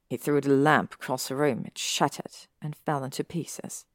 He 0.07 0.17
threw 0.17 0.39
the 0.41 0.49
lamp 0.49 0.93
across 0.93 1.27
the 1.27 1.35
room. 1.35 1.63
It 1.65 1.79
shattered 1.79 2.47
and 2.61 2.75
fell 2.75 3.03
into 3.03 3.23
pieces. 3.23 3.85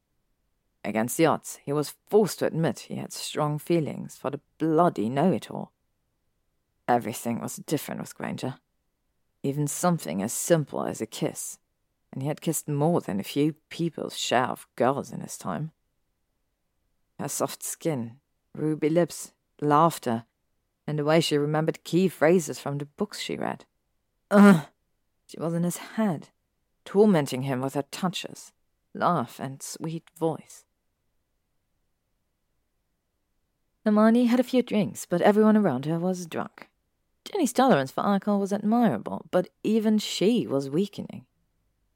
Against 0.83 1.15
the 1.15 1.27
odds, 1.27 1.59
he 1.63 1.71
was 1.71 1.93
forced 2.09 2.39
to 2.39 2.47
admit 2.47 2.79
he 2.79 2.95
had 2.95 3.13
strong 3.13 3.57
feelings 3.57 4.17
for 4.17 4.29
the 4.29 4.41
bloody 4.57 5.07
know-it-all. 5.07 5.71
Everything 6.91 7.39
was 7.39 7.55
different 7.55 8.01
with 8.01 8.15
Granger. 8.15 8.55
Even 9.43 9.65
something 9.65 10.21
as 10.21 10.33
simple 10.33 10.83
as 10.83 10.99
a 10.99 11.05
kiss, 11.05 11.57
and 12.11 12.21
he 12.21 12.27
had 12.27 12.41
kissed 12.41 12.67
more 12.67 12.99
than 12.99 13.17
a 13.17 13.23
few 13.23 13.53
people's 13.69 14.17
share 14.17 14.47
of 14.47 14.67
girls 14.75 15.09
in 15.09 15.21
his 15.21 15.37
time. 15.37 15.71
Her 17.17 17.29
soft 17.29 17.63
skin, 17.63 18.17
ruby 18.53 18.89
lips, 18.89 19.31
laughter, 19.61 20.25
and 20.85 20.99
the 20.99 21.05
way 21.05 21.21
she 21.21 21.37
remembered 21.37 21.85
key 21.85 22.09
phrases 22.09 22.59
from 22.59 22.77
the 22.77 22.85
books 22.85 23.21
she 23.21 23.37
read. 23.37 23.63
Ugh! 24.29 24.65
She 25.27 25.39
was 25.39 25.53
in 25.53 25.63
his 25.63 25.77
head, 25.77 26.27
tormenting 26.83 27.43
him 27.43 27.61
with 27.61 27.75
her 27.75 27.85
touches, 27.89 28.51
laugh, 28.93 29.39
and 29.39 29.63
sweet 29.63 30.09
voice. 30.19 30.65
Hermione 33.85 34.25
had 34.25 34.41
a 34.41 34.43
few 34.43 34.61
drinks, 34.61 35.05
but 35.05 35.21
everyone 35.21 35.55
around 35.55 35.85
her 35.85 35.97
was 35.97 36.25
drunk. 36.25 36.67
Ginny's 37.31 37.53
tolerance 37.53 37.91
for 37.91 38.05
alcohol 38.05 38.39
was 38.39 38.51
admirable, 38.51 39.25
but 39.31 39.47
even 39.63 39.97
she 39.97 40.45
was 40.45 40.69
weakening. 40.69 41.25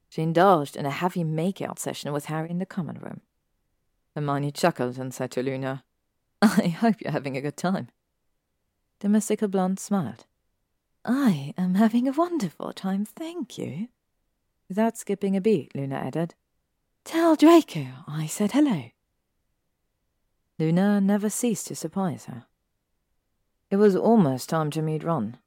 She 0.08 0.22
indulged 0.22 0.76
in 0.76 0.86
a 0.86 0.90
heavy 0.90 1.24
make-out 1.24 1.78
session 1.78 2.12
with 2.12 2.26
Harry 2.26 2.50
in 2.50 2.58
the 2.58 2.66
common 2.66 2.98
room. 2.98 3.20
Hermione 4.14 4.50
chuckled 4.50 4.98
and 4.98 5.12
said 5.12 5.30
to 5.32 5.42
Luna, 5.42 5.84
I 6.40 6.68
hope 6.68 7.00
you're 7.00 7.12
having 7.12 7.36
a 7.36 7.42
good 7.42 7.56
time. 7.56 7.88
The 9.00 9.08
mystical 9.10 9.48
blonde 9.48 9.78
smiled. 9.78 10.24
I 11.04 11.52
am 11.58 11.74
having 11.74 12.08
a 12.08 12.12
wonderful 12.12 12.72
time, 12.72 13.04
thank 13.04 13.58
you. 13.58 13.88
Without 14.68 14.96
skipping 14.96 15.36
a 15.36 15.40
beat, 15.40 15.74
Luna 15.74 15.96
added, 15.96 16.34
Tell 17.04 17.36
Draco 17.36 17.86
I 18.08 18.26
said 18.26 18.52
hello. 18.52 18.90
Luna 20.58 21.00
never 21.00 21.28
ceased 21.28 21.66
to 21.66 21.76
surprise 21.76 22.24
her. 22.24 22.46
It 23.70 23.76
was 23.76 23.96
almost 23.96 24.48
time 24.48 24.70
to 24.72 24.82
meet 24.82 25.02
Ron. 25.02 25.38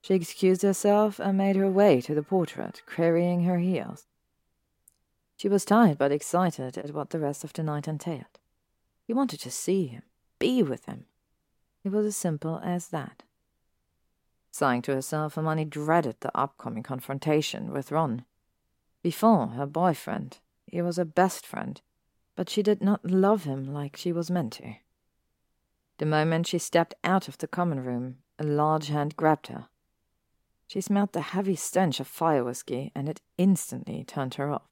She 0.00 0.14
excused 0.14 0.62
herself 0.62 1.18
and 1.18 1.36
made 1.36 1.56
her 1.56 1.70
way 1.70 2.00
to 2.00 2.14
the 2.14 2.22
portrait, 2.22 2.82
carrying 2.86 3.42
her 3.44 3.58
heels. 3.58 4.06
She 5.36 5.48
was 5.48 5.64
tired 5.64 5.98
but 5.98 6.12
excited 6.12 6.78
at 6.78 6.94
what 6.94 7.10
the 7.10 7.18
rest 7.18 7.44
of 7.44 7.52
the 7.52 7.62
night 7.62 7.86
entailed. 7.86 8.38
He 9.06 9.12
wanted 9.12 9.40
to 9.40 9.50
see 9.50 9.86
him, 9.86 10.02
be 10.38 10.62
with 10.62 10.86
him. 10.86 11.06
It 11.84 11.92
was 11.92 12.06
as 12.06 12.16
simple 12.16 12.60
as 12.64 12.88
that. 12.88 13.22
Sighing 14.50 14.82
to 14.82 14.94
herself, 14.94 15.34
Hermione 15.34 15.66
dreaded 15.66 16.16
the 16.20 16.36
upcoming 16.36 16.82
confrontation 16.82 17.70
with 17.70 17.92
Ron. 17.92 18.24
Before 19.02 19.48
her 19.48 19.66
boyfriend, 19.66 20.38
he 20.66 20.82
was 20.82 20.96
her 20.96 21.04
best 21.04 21.46
friend, 21.46 21.80
but 22.34 22.48
she 22.48 22.62
did 22.62 22.82
not 22.82 23.04
love 23.04 23.44
him 23.44 23.72
like 23.72 23.96
she 23.96 24.12
was 24.12 24.30
meant 24.30 24.54
to. 24.54 24.74
The 25.98 26.06
moment 26.06 26.46
she 26.46 26.58
stepped 26.58 26.94
out 27.02 27.26
of 27.26 27.38
the 27.38 27.48
common 27.48 27.82
room, 27.84 28.18
a 28.38 28.44
large 28.44 28.86
hand 28.86 29.16
grabbed 29.16 29.48
her. 29.48 29.66
She 30.68 30.80
smelled 30.80 31.12
the 31.12 31.20
heavy 31.20 31.56
stench 31.56 31.98
of 31.98 32.06
fire 32.06 32.44
whiskey, 32.44 32.92
and 32.94 33.08
it 33.08 33.20
instantly 33.36 34.04
turned 34.04 34.34
her 34.34 34.50
off. 34.50 34.68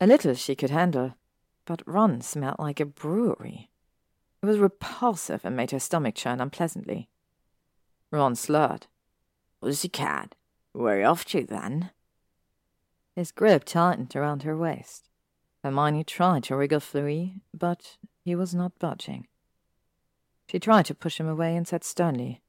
A 0.00 0.06
little 0.06 0.34
she 0.34 0.54
could 0.54 0.70
handle, 0.70 1.14
but 1.64 1.82
Ron 1.86 2.20
smelled 2.20 2.60
like 2.60 2.78
a 2.78 2.86
brewery. 2.86 3.70
It 4.42 4.46
was 4.46 4.58
repulsive 4.58 5.44
and 5.44 5.56
made 5.56 5.72
her 5.72 5.80
stomach 5.80 6.14
churn 6.14 6.40
unpleasantly. 6.40 7.08
Ron 8.12 8.36
slurred. 8.36 8.86
Pussycat, 9.60 10.36
where 10.72 11.04
off 11.04 11.24
to 11.26 11.42
then? 11.42 11.90
His 13.16 13.32
grip 13.32 13.64
tightened 13.64 14.14
around 14.14 14.44
her 14.44 14.56
waist. 14.56 15.08
Hermione 15.64 16.04
tried 16.04 16.44
to 16.44 16.56
wriggle 16.56 16.78
free, 16.78 17.42
but 17.52 17.96
he 18.24 18.36
was 18.36 18.54
not 18.54 18.78
budging. 18.78 19.26
She 20.50 20.58
tried 20.58 20.86
to 20.86 20.94
push 20.94 21.20
him 21.20 21.28
away 21.28 21.54
and 21.54 21.68
said 21.68 21.84
sternly, 21.84 22.40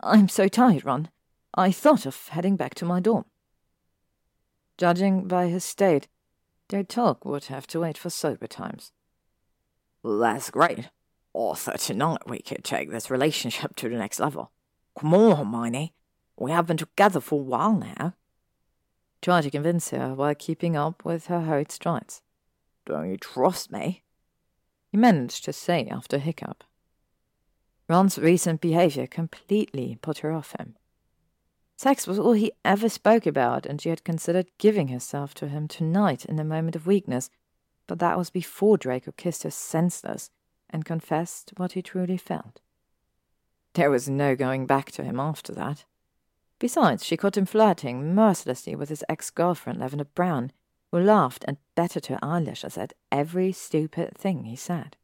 I'm 0.00 0.28
so 0.28 0.48
tired, 0.48 0.84
Ron. 0.84 1.08
I 1.54 1.72
thought 1.72 2.06
of 2.06 2.28
heading 2.28 2.56
back 2.56 2.74
to 2.76 2.84
my 2.84 3.00
dorm. 3.00 3.24
Judging 4.76 5.26
by 5.26 5.48
his 5.48 5.64
state, 5.64 6.08
their 6.68 6.84
talk 6.84 7.24
would 7.24 7.46
have 7.46 7.66
to 7.68 7.80
wait 7.80 7.96
for 7.98 8.10
sober 8.10 8.46
times. 8.46 8.92
That's 10.04 10.50
great. 10.50 10.90
Thought 11.34 11.78
tonight 11.80 12.28
we 12.28 12.40
could 12.40 12.64
take 12.64 12.90
this 12.90 13.10
relationship 13.10 13.74
to 13.76 13.88
the 13.88 13.96
next 13.96 14.20
level. 14.20 14.52
Come 14.98 15.14
on, 15.14 15.36
Hermione. 15.36 15.94
We 16.36 16.50
have 16.50 16.66
been 16.66 16.76
together 16.76 17.20
for 17.20 17.40
a 17.40 17.44
while 17.44 17.74
now. 17.74 18.14
Try 19.22 19.40
to 19.40 19.50
convince 19.50 19.90
her 19.90 20.14
while 20.14 20.34
keeping 20.34 20.76
up 20.76 21.04
with 21.04 21.26
her 21.26 21.40
hurried 21.40 21.72
strides. 21.72 22.22
Don't 22.84 23.10
you 23.10 23.16
trust 23.16 23.72
me? 23.72 24.02
He 24.92 24.98
managed 24.98 25.44
to 25.44 25.52
say 25.52 25.86
after 25.88 26.16
a 26.16 26.20
hiccup. 26.20 26.64
Ron's 27.88 28.18
recent 28.18 28.60
behavior 28.60 29.06
completely 29.06 29.98
put 30.02 30.18
her 30.18 30.32
off 30.32 30.54
him. 30.58 30.76
Sex 31.76 32.06
was 32.06 32.18
all 32.18 32.32
he 32.32 32.52
ever 32.64 32.88
spoke 32.88 33.24
about, 33.24 33.64
and 33.64 33.80
she 33.80 33.88
had 33.88 34.04
considered 34.04 34.50
giving 34.58 34.88
herself 34.88 35.32
to 35.34 35.48
him 35.48 35.68
tonight 35.68 36.24
in 36.24 36.38
a 36.38 36.44
moment 36.44 36.76
of 36.76 36.86
weakness, 36.86 37.30
but 37.86 37.98
that 38.00 38.18
was 38.18 38.30
before 38.30 38.76
Draco 38.76 39.12
kissed 39.12 39.44
her 39.44 39.50
senseless 39.50 40.30
and 40.68 40.84
confessed 40.84 41.52
what 41.56 41.72
he 41.72 41.82
truly 41.82 42.16
felt. 42.16 42.60
There 43.74 43.90
was 43.90 44.08
no 44.08 44.34
going 44.34 44.66
back 44.66 44.90
to 44.92 45.04
him 45.04 45.20
after 45.20 45.52
that. 45.52 45.84
Besides, 46.58 47.04
she 47.04 47.16
caught 47.16 47.36
him 47.36 47.46
flirting 47.46 48.14
mercilessly 48.14 48.74
with 48.74 48.88
his 48.88 49.04
ex 49.08 49.30
girlfriend, 49.30 49.78
Lavender 49.78 50.04
Brown, 50.04 50.50
who 50.90 50.98
laughed 50.98 51.44
and 51.46 51.58
batted 51.74 52.06
her 52.06 52.18
eyelashes 52.20 52.76
at 52.76 52.92
every 53.12 53.52
stupid 53.52 54.18
thing 54.18 54.44
he 54.44 54.56
said. 54.56 54.96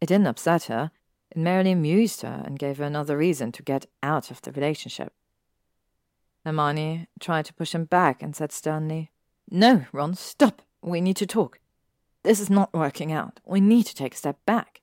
It 0.00 0.06
didn't 0.06 0.28
upset 0.28 0.64
her, 0.64 0.90
it 1.30 1.36
merely 1.36 1.72
amused 1.72 2.22
her 2.22 2.42
and 2.44 2.58
gave 2.58 2.78
her 2.78 2.84
another 2.84 3.16
reason 3.16 3.52
to 3.52 3.62
get 3.62 3.86
out 4.02 4.30
of 4.30 4.40
the 4.42 4.52
relationship. 4.52 5.12
Hermione 6.44 7.08
tried 7.20 7.46
to 7.46 7.54
push 7.54 7.74
him 7.74 7.86
back 7.86 8.22
and 8.22 8.36
said 8.36 8.52
sternly, 8.52 9.10
No, 9.50 9.86
Ron, 9.92 10.14
stop. 10.14 10.62
We 10.82 11.00
need 11.00 11.16
to 11.16 11.26
talk. 11.26 11.58
This 12.22 12.40
is 12.40 12.50
not 12.50 12.74
working 12.74 13.12
out. 13.12 13.40
We 13.44 13.60
need 13.60 13.84
to 13.86 13.94
take 13.94 14.14
a 14.14 14.18
step 14.18 14.38
back. 14.44 14.82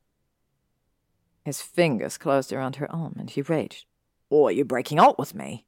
His 1.43 1.61
fingers 1.61 2.17
closed 2.17 2.51
around 2.51 2.77
her 2.77 2.91
arm 2.91 3.15
and 3.17 3.29
he 3.29 3.41
raged. 3.41 3.85
Or 4.29 4.49
are 4.49 4.51
you 4.51 4.65
breaking 4.65 4.99
up 4.99 5.19
with 5.19 5.35
me? 5.35 5.65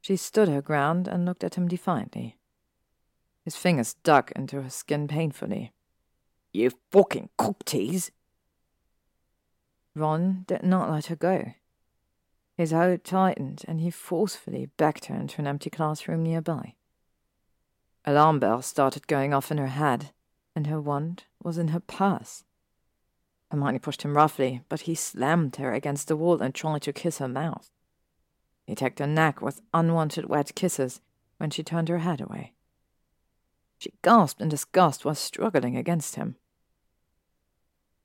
She 0.00 0.16
stood 0.16 0.48
her 0.48 0.62
ground 0.62 1.08
and 1.08 1.24
looked 1.24 1.44
at 1.44 1.56
him 1.56 1.68
defiantly. 1.68 2.36
His 3.44 3.56
fingers 3.56 3.94
dug 4.02 4.32
into 4.34 4.62
her 4.62 4.70
skin 4.70 5.08
painfully. 5.08 5.72
You 6.52 6.70
fucking 6.90 7.30
cock 7.36 7.64
tease! 7.64 8.10
Ron 9.96 10.44
did 10.46 10.62
not 10.62 10.90
let 10.90 11.06
her 11.06 11.16
go. 11.16 11.54
His 12.54 12.70
hold 12.70 13.02
tightened, 13.02 13.64
and 13.66 13.80
he 13.80 13.90
forcefully 13.90 14.66
backed 14.76 15.06
her 15.06 15.14
into 15.14 15.40
an 15.40 15.46
empty 15.46 15.70
classroom 15.70 16.22
nearby. 16.22 16.74
Alarm 18.04 18.38
bells 18.38 18.66
started 18.66 19.08
going 19.08 19.32
off 19.32 19.50
in 19.50 19.58
her 19.58 19.66
head, 19.68 20.10
and 20.54 20.66
her 20.66 20.80
wand 20.80 21.24
was 21.42 21.56
in 21.56 21.68
her 21.68 21.80
purse. 21.80 22.44
Hermione 23.50 23.78
pushed 23.78 24.02
him 24.02 24.16
roughly, 24.16 24.62
but 24.68 24.82
he 24.82 24.94
slammed 24.94 25.56
her 25.56 25.72
against 25.72 26.08
the 26.08 26.16
wall 26.16 26.42
and 26.42 26.54
tried 26.54 26.82
to 26.82 26.92
kiss 26.92 27.18
her 27.18 27.28
mouth. 27.28 27.70
He 28.66 28.74
tagged 28.74 28.98
her 28.98 29.06
neck 29.06 29.40
with 29.40 29.62
unwanted 29.72 30.26
wet 30.26 30.54
kisses 30.54 31.00
when 31.38 31.50
she 31.50 31.62
turned 31.62 31.88
her 31.88 31.98
head 31.98 32.20
away. 32.20 32.52
She 33.78 33.94
gasped 34.02 34.40
in 34.42 34.48
disgust 34.48 35.04
while 35.04 35.14
struggling 35.14 35.76
against 35.76 36.16
him. 36.16 36.36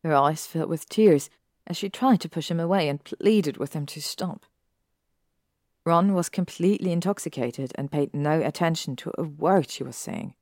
Her 0.03 0.13
eyes 0.13 0.47
filled 0.47 0.69
with 0.69 0.89
tears 0.89 1.29
as 1.67 1.77
she 1.77 1.89
tried 1.89 2.21
to 2.21 2.29
push 2.29 2.49
him 2.49 2.59
away 2.59 2.89
and 2.89 3.03
pleaded 3.03 3.57
with 3.57 3.73
him 3.73 3.85
to 3.87 4.01
stop. 4.01 4.45
Ron 5.85 6.13
was 6.13 6.29
completely 6.29 6.91
intoxicated 6.91 7.71
and 7.75 7.91
paid 7.91 8.13
no 8.13 8.41
attention 8.41 8.95
to 8.97 9.11
a 9.17 9.23
word 9.23 9.69
she 9.69 9.83
was 9.83 9.95
saying. 9.95 10.35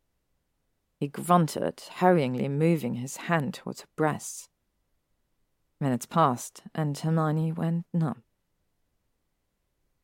He 0.99 1.07
grunted, 1.07 1.81
hurriedly 1.95 2.49
moving 2.49 2.95
his 2.95 3.17
hand 3.17 3.53
towards 3.53 3.81
her 3.81 3.87
breasts. 3.95 4.49
Minutes 5.79 6.05
passed, 6.05 6.63
and 6.75 6.97
Hermione 6.97 7.53
went 7.53 7.85
numb. 7.93 8.23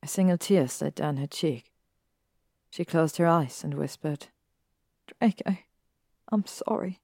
A 0.01 0.07
single 0.07 0.37
tear 0.37 0.69
slid 0.69 0.95
down 0.95 1.17
her 1.17 1.27
cheek. 1.27 1.73
She 2.69 2.85
closed 2.85 3.17
her 3.17 3.27
eyes 3.27 3.63
and 3.63 3.73
whispered, 3.73 4.27
Draco, 5.07 5.57
I'm 6.31 6.45
sorry. 6.45 7.01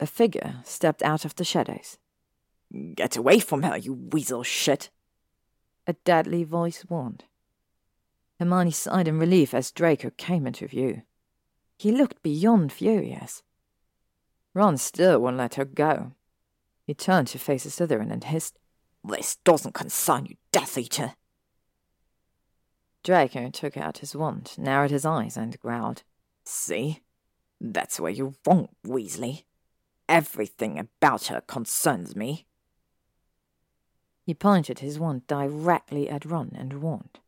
A 0.00 0.06
figure 0.06 0.56
stepped 0.64 1.02
out 1.02 1.24
of 1.24 1.34
the 1.36 1.44
shadows. 1.44 1.98
Get 2.94 3.16
away 3.16 3.38
from 3.38 3.62
her, 3.62 3.76
you 3.76 3.92
weasel 3.92 4.42
shit! 4.42 4.90
A 5.86 5.92
deadly 6.04 6.44
voice 6.44 6.84
warned. 6.88 7.24
Hermione 8.38 8.72
sighed 8.72 9.06
in 9.06 9.18
relief 9.18 9.54
as 9.54 9.70
Draco 9.70 10.10
came 10.16 10.46
into 10.46 10.66
view. 10.66 11.02
He 11.78 11.92
looked 11.92 12.22
beyond 12.22 12.72
furious. 12.72 13.42
Ron 14.54 14.76
still 14.78 15.20
won't 15.20 15.36
let 15.36 15.54
her 15.54 15.64
go. 15.64 16.12
He 16.86 16.94
turned 16.94 17.28
to 17.28 17.38
face 17.38 17.66
Slytherin 17.66 18.12
and 18.12 18.24
hissed, 18.24 18.58
this 19.04 19.36
doesn't 19.44 19.74
concern 19.74 20.26
you, 20.26 20.36
Death 20.50 20.78
Eater. 20.78 21.14
Draco 23.02 23.50
took 23.50 23.76
out 23.76 23.98
his 23.98 24.16
wand, 24.16 24.54
narrowed 24.56 24.90
his 24.90 25.04
eyes, 25.04 25.36
and 25.36 25.60
growled, 25.60 26.02
See? 26.44 27.02
That's 27.60 28.00
where 28.00 28.10
you're 28.10 28.34
wrong, 28.46 28.68
Weasley. 28.86 29.44
Everything 30.08 30.78
about 30.78 31.26
her 31.26 31.40
concerns 31.40 32.14
me. 32.14 32.46
He 34.22 34.34
pointed 34.34 34.78
his 34.78 34.98
wand 34.98 35.26
directly 35.26 36.08
at 36.08 36.24
Ron 36.24 36.52
and 36.54 36.80
warned. 36.80 37.20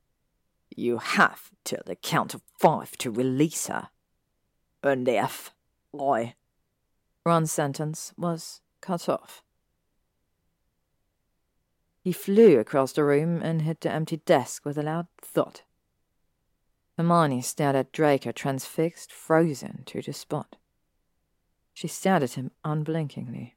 You 0.74 0.98
have 0.98 1.50
till 1.64 1.82
the 1.86 1.96
count 1.96 2.34
of 2.34 2.42
five 2.58 2.92
to 2.98 3.10
release 3.10 3.66
her. 3.66 3.88
And 4.82 5.08
if 5.08 5.54
I. 5.98 6.34
Ron's 7.24 7.52
sentence 7.52 8.12
was 8.16 8.60
cut 8.80 9.08
off. 9.08 9.42
He 12.00 12.12
flew 12.12 12.58
across 12.58 12.92
the 12.92 13.04
room 13.04 13.42
and 13.42 13.62
hit 13.62 13.80
the 13.80 13.90
empty 13.90 14.18
desk 14.18 14.64
with 14.64 14.78
a 14.78 14.82
loud 14.82 15.08
thud. 15.20 15.62
Hermione 16.96 17.42
stared 17.42 17.74
at 17.74 17.92
Draco, 17.92 18.32
transfixed, 18.32 19.12
frozen 19.12 19.82
to 19.86 20.00
the 20.00 20.12
spot. 20.12 20.56
She 21.76 21.88
stared 21.88 22.22
at 22.22 22.32
him 22.32 22.52
unblinkingly. 22.64 23.54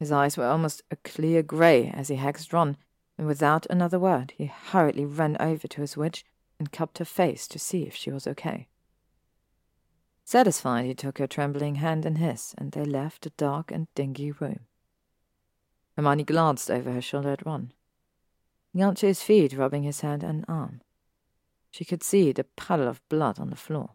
His 0.00 0.10
eyes 0.10 0.36
were 0.36 0.44
almost 0.44 0.82
a 0.90 0.96
clear 0.96 1.40
grey 1.40 1.88
as 1.94 2.08
he 2.08 2.16
hexed 2.16 2.52
Ron, 2.52 2.76
and 3.16 3.28
without 3.28 3.64
another 3.70 4.00
word 4.00 4.32
he 4.36 4.46
hurriedly 4.46 5.04
ran 5.04 5.36
over 5.38 5.68
to 5.68 5.80
his 5.80 5.96
witch 5.96 6.26
and 6.58 6.72
cupped 6.72 6.98
her 6.98 7.04
face 7.04 7.46
to 7.46 7.60
see 7.60 7.84
if 7.84 7.94
she 7.94 8.10
was 8.10 8.26
okay. 8.26 8.66
Satisfied, 10.24 10.86
he 10.86 10.94
took 10.94 11.18
her 11.18 11.28
trembling 11.28 11.76
hand 11.76 12.04
in 12.04 12.16
his, 12.16 12.56
and 12.58 12.72
they 12.72 12.84
left 12.84 13.22
the 13.22 13.30
dark 13.30 13.70
and 13.70 13.86
dingy 13.94 14.32
room. 14.32 14.66
Hermione 15.94 16.24
glanced 16.24 16.72
over 16.72 16.90
her 16.90 17.00
shoulder 17.00 17.30
at 17.30 17.46
Ron. 17.46 17.72
He 18.72 18.80
got 18.80 18.96
to 18.96 19.06
his 19.06 19.22
feet, 19.22 19.52
rubbing 19.56 19.84
his 19.84 20.00
head 20.00 20.24
and 20.24 20.44
arm. 20.48 20.80
She 21.70 21.84
could 21.84 22.02
see 22.02 22.32
the 22.32 22.42
puddle 22.42 22.88
of 22.88 23.08
blood 23.08 23.38
on 23.38 23.50
the 23.50 23.56
floor. 23.56 23.90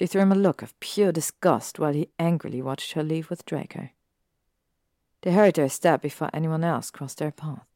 She 0.00 0.06
threw 0.06 0.22
him 0.22 0.32
a 0.32 0.34
look 0.34 0.62
of 0.62 0.80
pure 0.80 1.12
disgust 1.12 1.78
while 1.78 1.92
he 1.92 2.08
angrily 2.18 2.62
watched 2.62 2.92
her 2.92 3.02
leave 3.02 3.28
with 3.28 3.44
Draco. 3.44 3.90
They 5.20 5.32
hurried 5.32 5.56
to 5.56 5.64
a 5.64 5.68
step 5.68 6.00
before 6.00 6.30
anyone 6.32 6.64
else 6.64 6.90
crossed 6.90 7.18
their 7.18 7.30
path. 7.30 7.66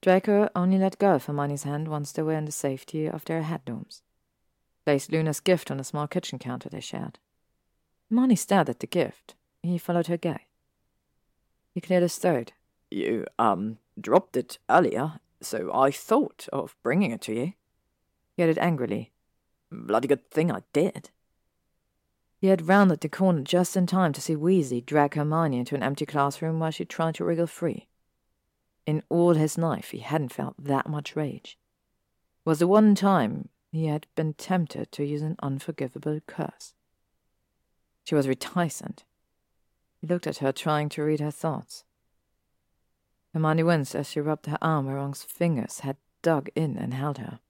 Draco 0.00 0.48
only 0.56 0.78
let 0.78 0.96
go 0.96 1.16
of 1.16 1.26
Hermione's 1.26 1.64
hand 1.64 1.86
once 1.86 2.12
they 2.12 2.22
were 2.22 2.32
in 2.32 2.46
the 2.46 2.50
safety 2.50 3.04
of 3.04 3.26
their 3.26 3.42
head 3.42 3.66
dorms. 3.66 4.00
Placed 4.86 5.12
Luna's 5.12 5.40
gift 5.40 5.70
on 5.70 5.78
a 5.78 5.84
small 5.84 6.06
kitchen 6.06 6.38
counter 6.38 6.70
they 6.70 6.80
shared. 6.80 7.18
Hermione 8.08 8.36
stared 8.36 8.70
at 8.70 8.80
the 8.80 8.86
gift. 8.86 9.34
He 9.62 9.76
followed 9.76 10.06
her 10.06 10.16
gaze. 10.16 10.38
He 11.74 11.82
cleared 11.82 12.04
his 12.04 12.16
throat. 12.16 12.52
You, 12.90 13.26
um, 13.38 13.76
dropped 14.00 14.38
it 14.38 14.56
earlier, 14.70 15.20
so 15.42 15.70
I 15.74 15.90
thought 15.90 16.48
of 16.54 16.74
bringing 16.82 17.10
it 17.10 17.20
to 17.20 17.34
you. 17.34 17.52
He 18.36 18.42
added 18.42 18.58
angrily. 18.58 19.12
Bloody 19.70 20.08
good 20.08 20.30
thing 20.30 20.50
I 20.50 20.62
did. 20.72 21.10
He 22.38 22.48
had 22.48 22.68
rounded 22.68 23.00
the 23.00 23.08
corner 23.08 23.42
just 23.42 23.76
in 23.76 23.86
time 23.86 24.12
to 24.12 24.20
see 24.20 24.36
Weasley 24.36 24.84
drag 24.84 25.14
Hermione 25.14 25.58
into 25.58 25.74
an 25.74 25.82
empty 25.82 26.04
classroom 26.04 26.58
while 26.58 26.70
she 26.70 26.84
tried 26.84 27.14
to 27.16 27.24
wriggle 27.24 27.46
free. 27.46 27.88
In 28.86 29.02
all 29.08 29.34
his 29.34 29.56
life, 29.56 29.90
he 29.90 30.00
hadn't 30.00 30.32
felt 30.32 30.54
that 30.58 30.88
much 30.88 31.16
rage. 31.16 31.58
It 32.44 32.48
was 32.50 32.58
the 32.58 32.66
one 32.66 32.94
time 32.94 33.48
he 33.72 33.86
had 33.86 34.06
been 34.14 34.34
tempted 34.34 34.92
to 34.92 35.04
use 35.04 35.22
an 35.22 35.36
unforgivable 35.42 36.20
curse. 36.26 36.74
She 38.04 38.14
was 38.14 38.28
reticent. 38.28 39.04
He 40.00 40.06
looked 40.06 40.26
at 40.26 40.38
her, 40.38 40.52
trying 40.52 40.90
to 40.90 41.02
read 41.02 41.20
her 41.20 41.30
thoughts. 41.30 41.84
Hermione 43.32 43.62
winced 43.62 43.94
as 43.94 44.10
she 44.10 44.20
rubbed 44.20 44.46
her 44.46 44.58
arm 44.60 44.86
where 44.86 44.96
Ron's 44.96 45.22
fingers 45.22 45.80
had 45.80 45.96
dug 46.20 46.50
in 46.54 46.76
and 46.76 46.92
held 46.92 47.18
her. 47.18 47.40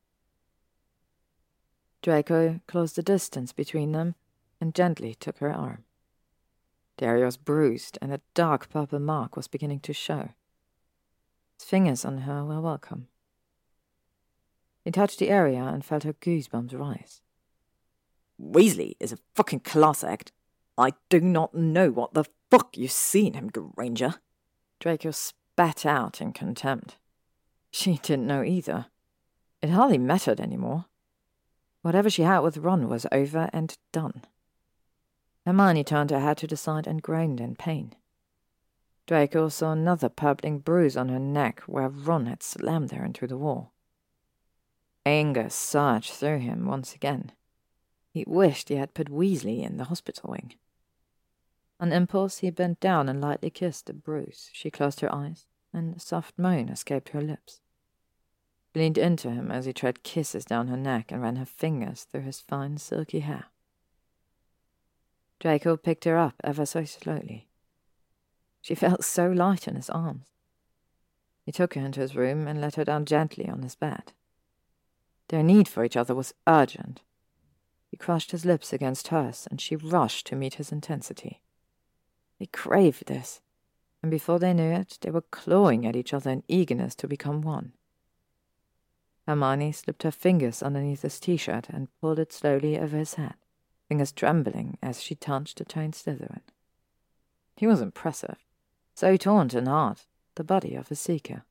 Draco 2.05 2.61
closed 2.69 2.97
the 2.97 3.03
distance 3.03 3.55
between 3.55 3.93
them 3.93 4.15
and 4.61 4.75
gently 4.75 5.15
took 5.15 5.39
her 5.39 5.51
arm. 5.51 5.85
Was 7.01 7.39
bruised, 7.39 7.97
and 8.03 8.13
a 8.13 8.21
dark 8.35 8.69
purple 8.69 8.99
mark 8.99 9.37
was 9.37 9.49
beginning 9.49 9.81
to 9.81 9.95
show. 9.95 10.29
His 11.59 11.65
fingers 11.67 12.05
on 12.05 12.19
her 12.19 12.45
were 12.45 12.61
welcome. 12.61 13.09
He 14.85 14.91
touched 14.91 15.19
the 15.19 15.31
area 15.31 15.63
and 15.63 15.83
felt 15.83 16.03
her 16.03 16.13
goosebumps 16.13 16.79
rise. 16.79 17.23
Weasley 18.39 18.97
is 19.01 19.13
a 19.13 19.19
fucking 19.35 19.61
class 19.61 20.05
act. 20.05 20.31
I 20.77 20.93
do 21.09 21.23
not 21.23 21.55
know 21.55 21.91
what 21.91 22.13
the 22.13 22.27
fuck 22.51 22.77
you've 22.77 22.93
seen 22.93 23.33
him, 23.33 23.49
Granger. 23.49 24.17
Draco 24.79 25.11
spat 25.11 25.87
out 25.87 26.21
in 26.21 26.35
contempt. 26.35 26.99
She 27.71 27.95
didn't 28.03 28.27
know 28.27 28.43
either. 28.43 28.89
It 29.63 29.71
hardly 29.71 29.97
mattered 29.97 30.39
any 30.39 30.59
more. 30.59 30.85
Whatever 31.85 32.09
she 32.09 32.23
had 32.23 32.39
with 32.39 32.57
Ron 32.57 32.89
was 32.89 33.07
over 33.13 33.51
and 33.53 33.77
done. 33.93 34.23
Hermione 35.45 35.85
turned 35.85 36.11
her 36.13 36.21
head 36.21 36.39
to 36.39 36.47
the 36.47 36.57
side 36.57 36.87
and 36.87 37.03
groaned 37.03 37.43
in 37.43 37.57
pain. 37.57 37.95
Draco 39.07 39.51
saw 39.51 39.73
another 39.73 40.09
purpling 40.09 40.61
bruise 40.61 40.97
on 40.97 41.11
her 41.11 41.19
neck 41.19 41.61
where 41.67 41.91
Ron 41.91 42.25
had 42.25 42.43
slammed 42.43 42.93
her 42.93 43.05
into 43.05 43.27
the 43.27 43.37
wall. 43.37 43.75
Anger 45.05 45.51
surged 45.51 46.15
through 46.15 46.39
him 46.39 46.65
once 46.65 46.95
again. 46.95 47.33
He 48.11 48.25
wished 48.27 48.71
he 48.71 48.77
had 48.77 48.95
put 48.95 49.11
Weasley 49.11 49.63
in 49.63 49.77
the 49.77 49.85
hospital 49.85 50.31
wing. 50.31 50.55
On 51.79 51.93
impulse, 51.93 52.39
he 52.39 52.49
bent 52.49 52.81
down 52.81 53.11
and 53.11 53.21
lightly 53.21 53.51
kissed 53.51 53.85
the 53.85 53.93
bruise. 53.93 54.49
She 54.55 54.71
closed 54.71 55.01
her 55.01 55.15
eyes, 55.15 55.45
and 55.71 55.95
a 55.95 56.01
soft 56.01 56.39
moan 56.39 56.71
escaped 56.71 57.11
her 57.11 57.21
lips. 57.21 57.61
Leaned 58.75 58.99
into 58.99 59.31
him 59.31 59.51
as 59.51 59.67
he 59.67 59.73
tread 59.73 60.03
kisses 60.03 60.45
down 60.45 60.67
her 60.69 60.77
neck 60.77 61.13
and 61.13 61.23
ran 61.23 61.37
her 61.37 61.45
fingers 61.45 62.05
through 62.05 62.23
his 62.23 62.41
fine, 62.41 62.77
silky 62.79 63.21
hair. 63.21 63.47
Draco 65.39 65.77
picked 65.77 66.05
her 66.05 66.17
up 66.17 66.35
ever 66.43 66.67
so 66.67 66.85
slowly. 66.85 67.47
She 68.61 68.75
felt 68.75 69.05
so 69.05 69.31
light 69.31 69.69
in 69.69 69.77
his 69.77 69.91
arms. 69.91 70.27
He 71.45 71.53
took 71.53 71.75
her 71.75 71.85
into 71.85 72.01
his 72.01 72.17
room 72.17 72.49
and 72.49 72.61
let 72.61 72.77
her 72.77 72.85
down 72.85 73.05
gently 73.05 73.49
on 73.49 73.63
his 73.63 73.75
bed. 73.75 74.13
Their 75.29 75.43
need 75.43 75.69
for 75.69 75.85
each 75.85 75.97
other 75.97 76.15
was 76.15 76.35
urgent. 76.47 77.03
He 77.91 77.97
crushed 77.97 78.31
his 78.31 78.45
lips 78.45 78.73
against 78.73 79.09
hers, 79.09 79.47
and 79.51 79.61
she 79.61 79.77
rushed 79.77 80.27
to 80.29 80.37
meet 80.37 80.55
his 80.55 80.73
intensity. 80.73 81.41
They 82.39 82.47
craved 82.47 83.07
this, 83.07 83.41
and 84.03 84.11
before 84.11 84.39
they 84.39 84.53
knew 84.53 84.71
it, 84.71 84.99
they 85.03 85.11
were 85.11 85.21
clawing 85.21 85.87
at 85.87 85.95
each 85.95 86.13
other 86.13 86.31
in 86.31 86.43
eagerness 86.49 86.95
to 86.97 87.07
become 87.07 87.43
one. 87.43 87.73
Hermione 89.27 89.73
slipped 89.73 90.03
her 90.03 90.11
fingers 90.11 90.63
underneath 90.63 91.03
his 91.03 91.19
t-shirt 91.19 91.69
and 91.71 91.89
pulled 92.01 92.19
it 92.19 92.33
slowly 92.33 92.79
over 92.79 92.97
his 92.97 93.15
head, 93.15 93.35
fingers 93.89 94.13
trembling 94.13 94.77
as 94.83 95.03
she 95.03 95.15
touched 95.15 95.59
the 95.59 95.65
trained 95.65 95.95
Slytherin. 95.95 96.43
He 97.57 97.67
was 97.67 97.81
impressive, 97.81 98.39
so 98.95 99.17
taunt 99.17 99.55
and 99.55 99.69
hard, 99.69 100.03
the 100.35 100.45
body 100.45 100.75
of 100.75 100.91
a 100.91 100.95
seeker. 100.95 101.45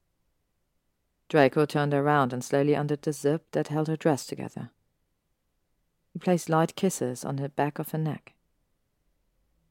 Draco 1.30 1.66
turned 1.66 1.94
around 1.94 2.32
and 2.32 2.44
slowly 2.44 2.74
undid 2.74 3.02
the 3.02 3.14
zip 3.14 3.46
that 3.52 3.70
held 3.70 3.88
her 3.88 3.96
dress 3.96 4.26
together. 4.26 4.70
He 6.12 6.20
placed 6.20 6.50
light 6.50 6.76
kisses 6.76 7.26
on 7.26 7.38
the 7.38 7.50
back 7.50 7.80
of 7.80 7.90
her 7.90 7.98
neck. 7.98 8.34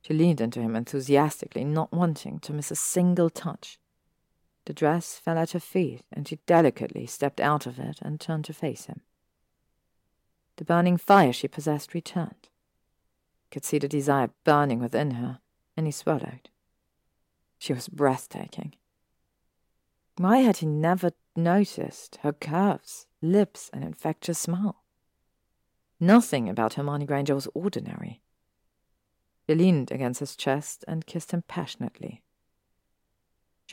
She 0.01 0.13
leaned 0.13 0.41
into 0.41 0.61
him 0.61 0.75
enthusiastically, 0.75 1.63
not 1.65 1.93
wanting 1.93 2.41
to 2.41 2.53
miss 2.53 2.73
a 2.73 2.77
single 2.77 3.31
touch. 3.31 3.79
The 4.65 4.73
dress 4.73 5.19
fell 5.19 5.39
at 5.39 5.53
her 5.53 5.61
feet, 5.61 6.03
and 6.13 6.27
she 6.27 6.39
delicately 6.47 7.07
stepped 7.07 7.41
out 7.41 7.67
of 7.67 7.79
it 7.79 7.99
and 8.01 8.21
turned 8.21 8.45
to 8.47 8.53
face 8.53 8.87
him. 8.87 9.01
The 10.57 10.65
burning 10.65 10.97
fire 10.97 11.33
she 11.33 11.49
possessed 11.49 11.95
returned. 11.95 12.49
He 13.43 13.49
could 13.51 13.65
see 13.65 13.79
the 13.79 13.89
desire 13.89 14.31
burning 14.45 14.79
within 14.79 15.13
her, 15.13 15.41
and 15.77 15.87
he 15.87 15.93
swallowed. 15.93 16.51
She 17.59 17.73
was 17.73 17.89
breathtaking. 17.89 18.75
Why 20.17 20.39
had 20.39 20.59
he 20.59 20.67
never 20.67 21.13
noticed 21.35 22.19
her 22.23 22.33
curves, 22.33 23.07
lips, 23.21 23.71
and 23.73 23.83
infectious 23.83 24.39
smile? 24.39 24.85
Nothing 25.99 26.49
about 26.49 26.75
Hermione 26.75 27.07
Granger 27.07 27.35
was 27.35 27.49
ordinary. 27.55 28.21
She 29.49 29.55
leaned 29.55 29.91
against 29.91 30.21
his 30.21 30.37
chest 30.37 30.85
and 30.87 31.07
kissed 31.07 31.33
him 31.33 31.43
passionately. 31.49 32.23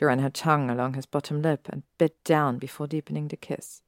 She 0.00 0.06
ran 0.06 0.20
her 0.20 0.30
tongue 0.30 0.70
along 0.70 0.94
his 0.94 1.04
bottom 1.04 1.42
lip 1.42 1.68
and 1.68 1.82
bit 1.98 2.24
down 2.24 2.56
before 2.56 2.86
deepening 2.86 3.28
the 3.28 3.36
kiss. 3.36 3.82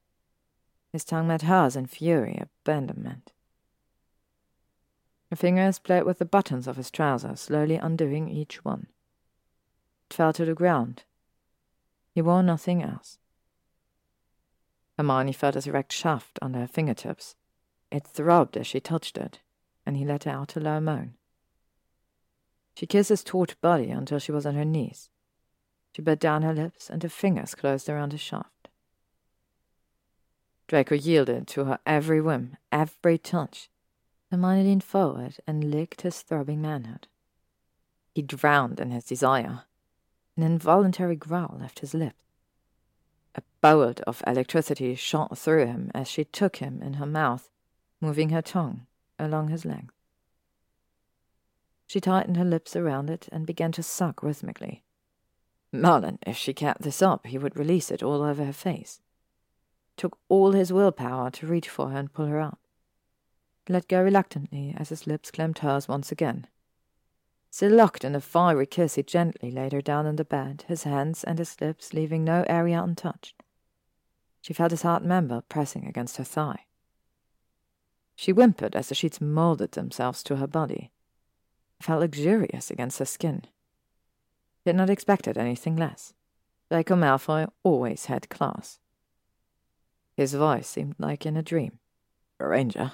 His 0.93 1.07
tongue 1.07 1.27
met 1.27 1.41
hers 1.41 1.75
in 1.75 1.87
fury, 1.87 2.39
abandonment. 2.39 3.33
Her 5.31 5.37
fingers 5.37 5.79
played 5.79 6.03
with 6.03 6.19
the 6.19 6.27
buttons 6.27 6.69
of 6.69 6.77
his 6.77 6.91
trousers, 6.91 7.41
slowly 7.41 7.77
undoing 7.77 8.29
each 8.29 8.63
one. 8.63 8.89
It 10.11 10.13
fell 10.13 10.35
to 10.35 10.45
the 10.45 10.53
ground. 10.53 11.05
He 12.15 12.21
wore 12.21 12.43
nothing 12.43 12.83
else. 12.83 13.17
Hermione 14.99 15.33
felt 15.33 15.55
his 15.55 15.67
erect 15.67 15.95
shaft 15.95 16.39
under 16.43 16.59
her 16.59 16.69
fingertips. 16.69 17.37
It 17.91 18.07
throbbed 18.07 18.59
as 18.59 18.67
she 18.67 18.81
touched 18.81 19.17
it, 19.17 19.41
and 19.87 19.97
he 19.97 20.05
let 20.05 20.27
out 20.27 20.57
a 20.57 20.61
low 20.61 20.79
moan. 20.79 21.15
She 22.77 22.85
kissed 22.85 23.09
his 23.09 23.25
taut 23.25 23.55
body 23.63 23.89
until 23.89 24.19
she 24.19 24.31
was 24.31 24.45
on 24.45 24.57
her 24.57 24.67
knees. 24.67 25.09
She 25.95 26.03
bit 26.03 26.21
down 26.21 26.43
her 26.43 26.55
lips, 26.55 26.89
and 26.89 27.03
her 27.03 27.09
fingers 27.09 27.55
closed 27.55 27.89
around 27.89 28.13
his 28.13 28.21
shaft. 28.21 28.69
Draco 30.67 30.95
yielded 30.95 31.47
to 31.49 31.67
her 31.67 31.79
every 31.85 32.21
whim, 32.21 32.57
every 32.71 33.19
touch. 33.19 33.69
Hermione 34.31 34.65
leaned 34.65 34.85
forward 34.85 35.37
and 35.47 35.71
licked 35.71 36.01
his 36.01 36.23
throbbing 36.23 36.63
manhood. 36.63 37.09
He 38.15 38.23
drowned 38.23 38.81
in 38.81 38.91
his 38.91 39.05
desire. 39.05 39.65
An 40.37 40.43
involuntary 40.43 41.17
growl 41.17 41.59
left 41.61 41.81
his 41.81 41.93
lips. 41.93 42.25
A 43.35 43.43
bolt 43.61 44.01
of 44.03 44.23
electricity 44.27 44.95
shot 44.95 45.37
through 45.37 45.67
him 45.67 45.91
as 45.95 46.09
she 46.09 46.25
took 46.25 46.57
him 46.57 46.83
in 46.83 46.95
her 46.95 47.07
mouth, 47.07 47.51
moving 48.01 48.31
her 48.31 48.43
tongue 48.43 48.87
along 49.19 49.49
his 49.49 49.67
length. 49.67 49.95
She 51.87 52.01
tightened 52.01 52.39
her 52.39 52.45
lips 52.45 52.75
around 52.75 53.11
it 53.11 53.29
and 53.31 53.47
began 53.47 53.73
to 53.73 53.83
suck 53.83 54.23
rhythmically. 54.23 54.83
Merlin, 55.73 56.19
if 56.27 56.37
she 56.37 56.53
kept 56.53 56.83
this 56.83 57.01
up, 57.01 57.27
he 57.27 57.39
would 57.39 57.57
release 57.57 57.91
it 57.91 58.03
all 58.03 58.23
over 58.23 58.45
her 58.45 58.53
face. 58.53 59.01
It 59.93 60.01
took 60.01 60.19
all 60.29 60.53
his 60.53 60.73
willpower 60.73 61.31
to 61.31 61.47
reach 61.47 61.69
for 61.69 61.89
her 61.89 61.99
and 61.99 62.13
pull 62.13 62.27
her 62.27 62.41
up. 62.41 62.61
He 63.67 63.73
let 63.73 63.89
go 63.89 64.03
reluctantly 64.03 64.75
as 64.77 64.91
his 64.91 65.07
lips 65.07 65.31
claimed 65.31 65.59
hers 65.59 65.89
once 65.89 66.13
again. 66.13 66.47
Still 67.51 67.73
locked 67.73 68.05
in 68.05 68.15
a 68.15 68.21
fiery 68.21 68.67
kiss, 68.67 68.95
he 68.97 69.03
gently 69.03 69.51
laid 69.51 69.73
her 69.73 69.81
down 69.81 70.07
on 70.07 70.17
the 70.17 70.25
bed, 70.25 70.65
his 70.69 70.85
hands 70.85 71.23
and 71.25 71.39
his 71.39 71.61
lips 71.61 71.93
leaving 71.93 72.25
no 72.25 72.45
area 72.49 72.83
untouched. 72.83 73.43
She 74.41 74.55
felt 74.55 74.71
his 74.73 74.83
hard 74.83 75.05
member 75.05 75.43
pressing 75.49 75.87
against 75.87 76.17
her 76.17 76.25
thigh. 76.25 76.67
She 78.17 78.33
whimpered 78.33 78.75
as 78.75 78.89
the 78.89 78.95
sheets 78.95 79.21
molded 79.21 79.73
themselves 79.73 80.23
to 80.25 80.37
her 80.37 80.47
body. 80.47 80.91
It 81.79 81.85
felt 81.85 82.01
luxurious 82.01 82.71
against 82.71 82.99
her 82.99 83.05
skin. 83.05 83.45
Had 84.65 84.77
not 84.77 84.91
expected 84.91 85.37
anything 85.37 85.77
less. 85.77 86.15
Draco 86.71 86.95
Malfoy 86.95 87.49
always 87.63 88.07
had 88.07 88.29
class. 88.29 88.79
His 90.17 90.35
voice 90.35 90.69
seemed 90.69 90.95
like 90.99 91.27
in 91.27 91.37
a 91.37 91.43
dream. 91.43 91.79
Granger, 92.39 92.93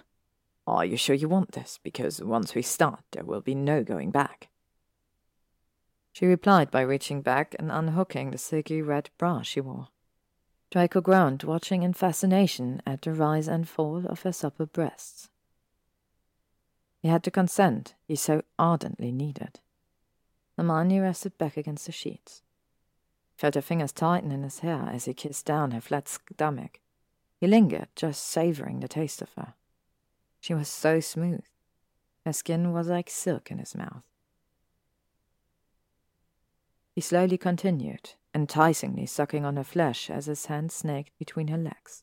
are 0.67 0.85
you 0.85 0.97
sure 0.97 1.15
you 1.15 1.29
want 1.29 1.53
this? 1.53 1.79
Because 1.83 2.23
once 2.23 2.55
we 2.55 2.63
start, 2.63 3.01
there 3.13 3.25
will 3.25 3.41
be 3.41 3.55
no 3.55 3.83
going 3.83 4.11
back. 4.11 4.49
She 6.13 6.27
replied 6.27 6.71
by 6.71 6.81
reaching 6.81 7.23
back 7.23 7.55
and 7.59 7.71
unhooking 7.71 8.31
the 8.31 8.39
silky 8.39 8.83
red 8.83 9.11
bra 9.19 9.43
she 9.43 9.61
wore. 9.61 9.89
Draco 10.71 11.01
groaned, 11.01 11.45
watching 11.45 11.83
in 11.83 11.95
fascination 11.95 12.83
at 12.85 13.03
the 13.03 13.13
rise 13.13 13.49
and 13.49 13.69
fall 13.69 14.05
of 14.07 14.23
her 14.23 14.33
supple 14.33 14.67
breasts. 14.67 15.31
He 17.01 17.09
had 17.09 17.23
the 17.23 17.31
consent 17.31 17.95
he 18.07 18.17
so 18.17 18.43
ardently 18.59 19.13
needed. 19.13 19.61
Hermione 20.59 20.99
rested 20.99 21.39
back 21.39 21.57
against 21.57 21.87
the 21.87 21.93
sheets. 21.93 22.43
Felt 23.37 23.55
her 23.55 23.63
fingers 23.63 23.93
tighten 23.93 24.33
in 24.33 24.43
his 24.43 24.59
hair 24.59 24.91
as 24.93 25.05
he 25.05 25.15
kissed 25.15 25.47
down 25.47 25.71
her 25.71 25.81
flat 25.81 26.09
stomach. 26.09 26.81
He 27.39 27.47
lingered, 27.47 27.87
just 27.95 28.27
savoring 28.27 28.81
the 28.81 28.89
taste 28.89 29.23
of 29.23 29.33
her. 29.35 29.55
She 30.41 30.55
was 30.55 30.69
so 30.69 30.99
smooth. 30.99 31.45
Her 32.27 32.33
skin 32.33 32.73
was 32.73 32.89
like 32.89 33.09
silk 33.09 33.53
in 33.53 33.59
his 33.59 33.77
mouth. 33.77 34.03
He 36.93 37.01
slowly 37.01 37.39
continued, 37.39 38.15
enticingly 38.35 39.07
sucking 39.07 39.45
on 39.45 39.57
her 39.57 39.63
flesh 39.63 40.11
as 40.11 40.27
his 40.27 40.47
hand 40.47 40.73
snaked 40.73 41.17
between 41.21 41.47
her 41.47 41.57
legs. 41.57 42.03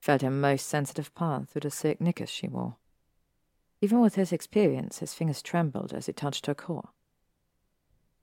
Felt 0.00 0.22
her 0.22 0.30
most 0.30 0.68
sensitive 0.68 1.12
part 1.16 1.48
through 1.48 1.62
the 1.62 1.70
silk 1.72 2.00
knickers 2.00 2.30
she 2.30 2.46
wore. 2.46 2.76
Even 3.80 4.00
with 4.00 4.14
his 4.14 4.32
experience, 4.32 5.00
his 5.00 5.14
fingers 5.14 5.42
trembled 5.42 5.92
as 5.92 6.06
he 6.06 6.12
touched 6.12 6.46
her 6.46 6.54
core. 6.54 6.90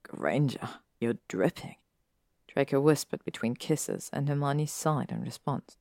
Granger, 0.02 0.68
you're 1.00 1.18
dripping, 1.28 1.76
Draco 2.46 2.80
whispered 2.80 3.24
between 3.24 3.54
kisses, 3.54 4.10
and 4.12 4.28
Hermione 4.28 4.66
sighed 4.66 5.12
in 5.12 5.22
response. 5.22 5.76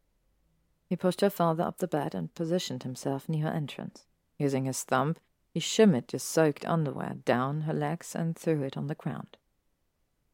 He 0.87 0.95
pushed 0.95 1.21
her 1.21 1.29
farther 1.29 1.63
up 1.63 1.77
the 1.77 1.87
bed 1.87 2.13
and 2.13 2.33
positioned 2.33 2.83
himself 2.83 3.27
near 3.27 3.45
her 3.45 3.51
entrance. 3.51 4.05
Using 4.37 4.65
his 4.65 4.83
thumb, 4.83 5.15
he 5.51 5.59
shimmered 5.59 6.07
the 6.07 6.19
soaked 6.19 6.65
underwear 6.65 7.15
down 7.25 7.61
her 7.61 7.73
legs 7.73 8.15
and 8.15 8.35
threw 8.35 8.61
it 8.63 8.77
on 8.77 8.87
the 8.87 8.95
ground. 8.95 9.37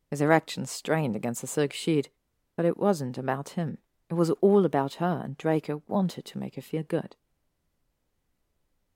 His 0.09 0.21
erection 0.21 0.65
strained 0.65 1.15
against 1.15 1.41
the 1.41 1.47
silk 1.47 1.73
sheet, 1.73 2.09
but 2.55 2.65
it 2.65 2.77
wasn't 2.77 3.17
about 3.17 3.49
him. 3.49 3.77
It 4.09 4.13
was 4.13 4.29
all 4.41 4.65
about 4.65 4.95
her, 4.95 5.21
and 5.23 5.37
Draco 5.37 5.83
wanted 5.87 6.25
to 6.25 6.37
make 6.37 6.55
her 6.55 6.61
feel 6.61 6.83
good. 6.83 7.15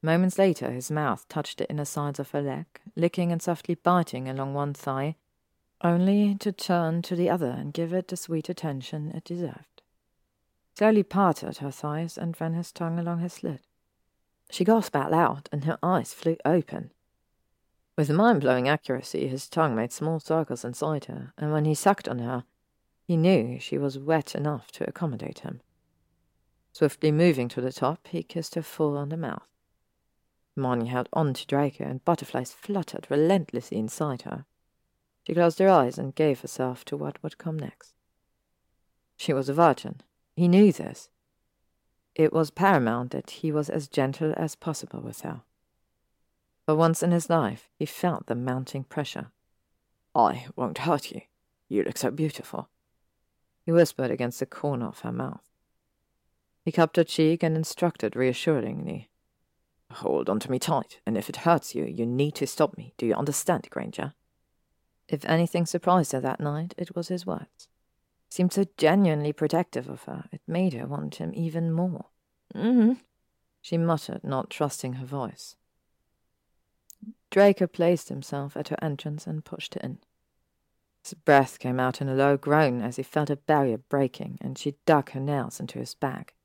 Moments 0.02 0.38
later, 0.38 0.72
his 0.72 0.90
mouth 0.90 1.28
touched 1.28 1.58
the 1.58 1.69
inner 1.69 1.86
sides 1.86 2.19
of 2.19 2.32
her 2.32 2.42
leg, 2.42 2.66
licking 2.95 3.32
and 3.32 3.42
softly 3.42 3.76
biting 3.76 4.30
along 4.30 4.53
one 4.53 4.74
thigh, 4.74 5.18
only 5.82 6.36
to 6.36 6.52
turn 6.52 7.02
to 7.02 7.16
the 7.16 7.30
other 7.30 7.50
and 7.50 7.74
give 7.74 7.94
it 7.94 8.08
the 8.08 8.16
sweet 8.16 8.48
attention 8.48 9.11
it 9.11 9.26
deserved. 9.26 9.82
Slowly 10.78 11.03
parted 11.03 11.58
her 11.58 11.72
thighs 11.72 12.18
and 12.18 12.40
ran 12.40 12.53
his 12.53 12.72
tongue 12.72 12.98
along 12.98 13.19
her 13.19 13.28
slit. 13.28 13.61
She 14.50 14.64
gasped 14.64 14.95
out 14.95 15.11
loud, 15.11 15.50
and 15.52 15.66
her 15.66 15.78
eyes 15.84 16.14
flew 16.14 16.38
open. 16.45 16.92
With 17.98 18.10
mind 18.10 18.40
blowing 18.40 18.69
accuracy, 18.69 19.28
his 19.28 19.50
tongue 19.50 19.76
made 19.76 19.92
small 19.92 20.22
circles 20.22 20.64
inside 20.64 21.06
her, 21.06 21.34
and 21.38 21.52
when 21.52 21.66
he 21.66 21.76
sucked 21.76 22.08
on 22.08 22.19
her, 22.19 22.45
he 23.03 23.18
knew 23.18 23.60
she 23.60 23.78
was 23.78 24.00
wet 24.00 24.34
enough 24.34 24.72
to 24.72 24.88
accommodate 24.88 25.40
him. 25.40 25.60
Swiftly 26.72 27.11
moving 27.11 27.50
to 27.50 27.60
the 27.60 27.74
top, 27.74 28.08
he 28.08 28.24
kissed 28.24 28.56
her 28.56 28.61
full 28.61 28.98
on 28.98 29.10
the 29.10 29.18
mouth. 29.18 29.48
Hermione 30.59 30.89
held 30.89 31.07
on 31.13 31.33
to 31.33 31.47
Draco, 31.47 31.85
and 31.85 32.03
butterflies 32.03 32.51
fluttered 32.51 33.07
relentlessly 33.09 33.77
inside 33.77 34.23
her. 34.23 34.45
She 35.25 35.33
closed 35.33 35.59
her 35.59 35.69
eyes 35.69 35.97
and 35.97 36.13
gave 36.13 36.41
herself 36.41 36.83
to 36.85 36.97
what 36.97 37.21
would 37.23 37.38
come 37.38 37.57
next. 37.57 37.93
She 39.15 39.31
was 39.31 39.47
a 39.47 39.53
virgin. 39.53 40.01
He 40.35 40.49
knew 40.49 40.73
this. 40.73 41.09
It 42.13 42.33
was 42.33 42.51
paramount 42.51 43.11
that 43.11 43.29
he 43.29 43.51
was 43.53 43.69
as 43.69 43.88
gentle 43.88 44.33
as 44.35 44.55
possible 44.55 44.99
with 44.99 45.21
her. 45.21 45.41
For 46.65 46.75
once 46.75 47.01
in 47.01 47.11
his 47.11 47.29
life, 47.29 47.69
he 47.77 47.85
felt 47.85 48.27
the 48.27 48.35
mounting 48.35 48.83
pressure. 48.83 49.31
I 50.13 50.47
won't 50.55 50.79
hurt 50.79 51.11
you. 51.11 51.21
You 51.69 51.83
look 51.83 51.97
so 51.97 52.11
beautiful. 52.11 52.69
He 53.65 53.71
whispered 53.71 54.11
against 54.11 54.39
the 54.39 54.45
corner 54.45 54.88
of 54.88 54.99
her 54.99 55.11
mouth. 55.11 55.43
He 56.65 56.71
cupped 56.71 56.97
her 56.97 57.03
cheek 57.03 57.43
and 57.43 57.55
instructed 57.55 58.15
reassuringly. 58.15 59.08
Hold 59.92 60.30
on 60.30 60.40
to 60.42 60.51
me 60.51 60.59
tight, 60.59 61.00
and 61.06 61.18
if 61.18 61.30
it 61.30 61.38
hurts 61.38 61.74
you, 61.74 61.84
you 61.85 62.06
need 62.06 62.35
to 62.35 62.48
stop 62.48 62.77
me. 62.77 62.93
Do 62.98 63.06
you 63.06 63.16
understand, 63.16 63.68
Granger? 63.69 64.14
If 65.08 65.26
anything 65.26 65.66
surprised 65.66 66.11
her 66.11 66.22
that 66.22 66.40
night, 66.40 66.76
it 66.77 66.95
was 66.95 67.08
his 67.08 67.26
words. 67.26 67.68
He 68.27 68.35
seemed 68.35 68.53
so 68.53 68.66
genuinely 68.77 69.34
protective 69.34 69.90
of 69.90 70.03
her, 70.03 70.26
it 70.32 70.42
made 70.48 70.74
her 70.74 70.85
want 70.85 71.16
him 71.16 71.32
even 71.34 71.72
more. 71.72 72.06
Mm-hmm, 72.53 72.93
she 73.61 73.77
muttered, 73.77 74.24
not 74.24 74.50
trusting 74.50 74.93
her 74.93 75.06
voice. 75.06 75.56
Draco 77.32 77.68
placed 77.68 78.09
himself 78.09 78.56
at 78.56 78.69
her 78.69 78.77
entrance 78.82 79.26
and 79.26 79.45
pushed 79.45 79.74
her 79.74 79.82
in. 79.82 80.00
His 81.03 81.14
breath 81.14 81.59
came 81.59 81.80
out 81.80 82.01
in 82.01 82.09
a 82.09 82.14
low 82.14 82.38
groan 82.38 82.82
as 82.82 82.98
he 82.98 83.03
felt 83.03 83.30
a 83.30 83.35
barrier 83.35 83.77
breaking, 83.77 84.38
and 84.42 84.58
she 84.58 84.76
dug 84.85 85.11
her 85.11 85.19
nails 85.19 85.59
into 85.59 85.80
his 85.80 85.95
back. 85.95 86.35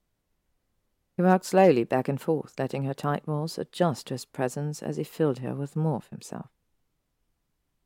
He 1.16 1.22
walked 1.22 1.44
slowly 1.44 1.84
back 1.84 2.08
and 2.08 2.20
forth, 2.20 2.54
letting 2.58 2.84
her 2.84 2.94
tight 2.94 3.26
walls 3.26 3.56
adjust 3.56 4.08
to 4.08 4.14
his 4.14 4.24
presence 4.24 4.82
as 4.82 4.96
he 4.96 5.04
filled 5.04 5.38
her 5.38 5.54
with 5.54 5.76
more 5.76 5.96
of 5.96 6.08
himself. 6.08 6.48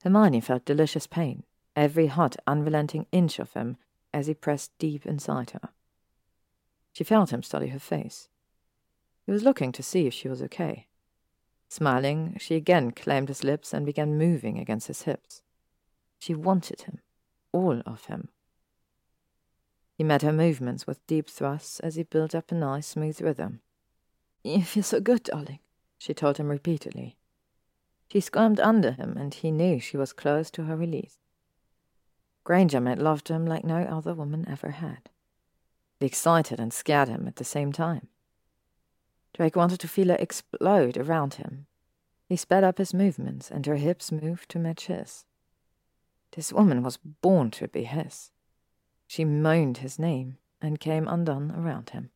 Hermione 0.03 0.41
felt 0.41 0.65
delicious 0.65 1.07
pain, 1.07 1.45
every 1.77 2.07
hot, 2.07 2.37
unrelenting 2.47 3.07
inch 3.13 3.39
of 3.39 3.53
him 3.53 3.77
as 4.15 4.27
he 4.27 4.35
pressed 4.35 4.77
deep 4.79 5.05
inside 5.05 5.51
her. 5.51 5.69
She 6.93 7.05
felt 7.05 7.33
him 7.33 7.43
study 7.43 7.69
her 7.69 7.79
face. 7.79 8.29
He 9.27 9.33
was 9.33 9.43
looking 9.43 9.73
to 9.73 9.83
see 9.83 10.07
if 10.07 10.15
she 10.15 10.29
was 10.29 10.43
okay. 10.43 10.87
Smiling, 11.69 12.37
she 12.41 12.55
again 12.55 12.93
claimed 12.93 13.29
his 13.29 13.45
lips 13.45 13.75
and 13.75 13.85
began 13.85 14.17
moving 14.17 14.59
against 14.59 14.87
his 14.87 15.03
hips. 15.03 15.43
She 16.19 16.35
wanted 16.35 16.83
him, 16.83 17.01
all 17.53 17.83
of 17.85 18.07
him. 18.07 18.29
He 19.99 20.05
met 20.05 20.23
her 20.23 20.33
movements 20.33 20.87
with 20.87 21.05
deep 21.09 21.29
thrusts 21.29 21.81
as 21.81 21.97
he 21.97 22.05
built 22.05 22.33
up 22.33 22.53
a 22.53 22.55
nice, 22.55 22.87
smooth 22.87 23.21
rhythm. 23.21 23.63
You 24.45 24.63
feel 24.63 24.85
so 24.85 25.01
good, 25.01 25.25
darling, 25.25 25.59
she 25.99 26.15
told 26.15 26.37
him 26.37 26.49
repeatedly. 26.49 27.17
She 28.07 28.21
squirmed 28.21 28.61
under 28.61 28.93
him, 28.93 29.17
and 29.17 29.35
he 29.35 29.51
knew 29.51 29.81
she 29.81 29.97
was 29.97 30.13
close 30.13 30.53
to 30.53 30.67
her 30.67 30.77
release. 30.77 31.19
Granger 32.45 32.81
made 32.81 33.01
love 33.01 33.25
to 33.25 33.35
him 33.35 33.45
like 33.45 33.65
no 33.65 33.83
other 33.83 34.15
woman 34.15 34.47
ever 34.49 34.71
had. 34.71 35.11
It 35.99 36.07
excited 36.07 36.61
and 36.61 36.73
scared 36.73 37.09
him 37.09 37.27
at 37.27 37.35
the 37.35 37.45
same 37.45 37.73
time. 37.73 38.07
Draco 39.35 39.59
wanted 39.59 39.81
to 39.81 39.89
feel 39.89 40.11
her 40.11 40.17
explode 40.21 40.97
around 40.97 41.35
him. 41.35 41.67
He 42.29 42.37
sped 42.37 42.63
up 42.63 42.79
his 42.79 42.95
movements, 42.95 43.51
and 43.51 43.67
her 43.67 43.77
hips 43.77 44.13
moved 44.13 44.49
to 44.51 44.61
match 44.61 44.87
his. 44.87 45.25
This 46.37 46.53
woman 46.53 46.85
was 46.85 46.99
born 46.99 47.51
to 47.51 47.67
be 47.67 47.83
his. 47.83 48.31
She 49.09 49.25
moaned 49.25 49.79
his 49.79 49.99
name 49.99 50.37
and 50.61 50.79
came 50.79 51.09
undone 51.09 51.51
around 51.51 51.91
him. 51.91 52.11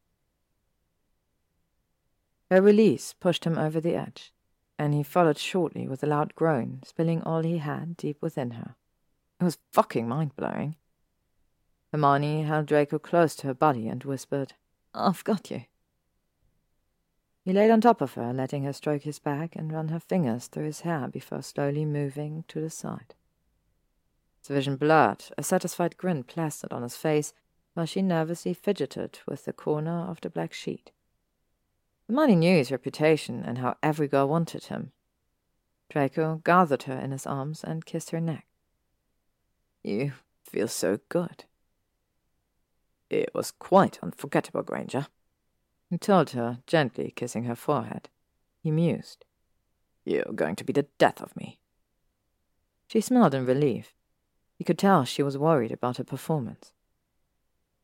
Her 2.51 2.61
release 2.61 3.15
pushed 3.15 3.45
him 3.45 3.57
over 3.57 3.81
the 3.81 3.95
edge, 3.95 4.31
and 4.79 4.93
he 4.93 5.03
followed 5.03 5.39
shortly 5.39 5.89
with 5.89 6.05
a 6.05 6.07
loud 6.07 6.35
groan, 6.35 6.83
spilling 6.85 7.23
all 7.23 7.43
he 7.43 7.59
had 7.59 7.97
deep 7.97 8.19
within 8.21 8.53
her. 8.53 8.77
It 9.41 9.45
was 9.45 9.59
fucking 9.73 10.07
mind 10.07 10.37
blowing. 10.37 10.77
Hermione 11.93 12.43
held 12.43 12.67
Draco 12.67 12.99
close 12.99 13.35
to 13.37 13.47
her 13.47 13.55
body 13.55 13.89
and 13.89 14.05
whispered, 14.05 14.53
I've 14.93 15.25
got 15.25 15.51
you. 15.51 15.65
He 17.43 17.55
laid 17.55 17.71
on 17.71 17.81
top 17.81 18.03
of 18.03 18.15
her, 18.15 18.35
letting 18.35 18.65
her 18.65 18.73
stroke 18.75 19.03
his 19.03 19.19
back 19.19 19.57
and 19.57 19.73
run 19.73 19.89
her 19.89 19.99
fingers 19.99 20.47
through 20.47 20.67
his 20.67 20.81
hair 20.83 21.09
before 21.09 21.43
slowly 21.43 21.87
moving 21.87 22.45
to 22.49 22.61
the 22.61 22.71
side. 22.71 23.15
Vision 24.49 24.77
blurred, 24.77 25.25
a 25.39 25.43
satisfied 25.43 25.97
grin 25.97 26.25
plastered 26.25 26.73
on 26.73 26.83
his 26.83 26.97
face, 26.97 27.33
while 27.75 27.87
she 27.87 28.03
nervously 28.03 28.53
fidgeted 28.53 29.21
with 29.27 29.45
the 29.45 29.53
corner 29.53 30.07
of 30.09 30.21
the 30.21 30.31
black 30.31 30.53
sheet. 30.53 30.91
Hermione 32.09 32.37
knew 32.37 32.57
his 32.57 32.73
reputation 32.73 33.43
and 33.45 33.59
how 33.59 33.77
every 33.83 34.09
girl 34.09 34.29
wanted 34.29 34.65
him. 34.65 34.93
Draco 35.89 36.43
gathered 36.45 36.85
her 36.85 36.99
in 36.99 37.13
his 37.13 37.27
arms 37.27 37.65
and 37.65 37.87
kissed 37.87 38.11
her 38.11 38.21
neck. 38.21 38.47
You 39.83 40.13
feel 40.45 40.69
so 40.69 40.99
good. 41.09 41.45
It 43.09 43.31
was 43.35 43.51
quite 43.51 43.99
unforgettable, 44.03 44.63
Granger 44.63 45.07
he 45.93 45.99
told 45.99 46.31
her, 46.31 46.61
gently 46.67 47.13
kissing 47.15 47.45
her 47.45 47.55
forehead. 47.55 48.09
He 48.63 48.71
mused. 48.71 49.27
You're 50.07 50.33
going 50.35 50.57
to 50.57 50.65
be 50.65 50.73
the 50.73 50.87
death 50.97 51.21
of 51.21 51.37
me. 51.37 51.59
She 52.89 53.03
smiled 53.03 53.35
in 53.35 53.45
relief. 53.45 53.93
He 54.63 54.65
could 54.65 54.79
tell 54.79 55.05
she 55.05 55.25
was 55.25 55.37
worried 55.37 55.73
about 55.73 55.97
her 55.97 56.05
performance. 56.05 56.71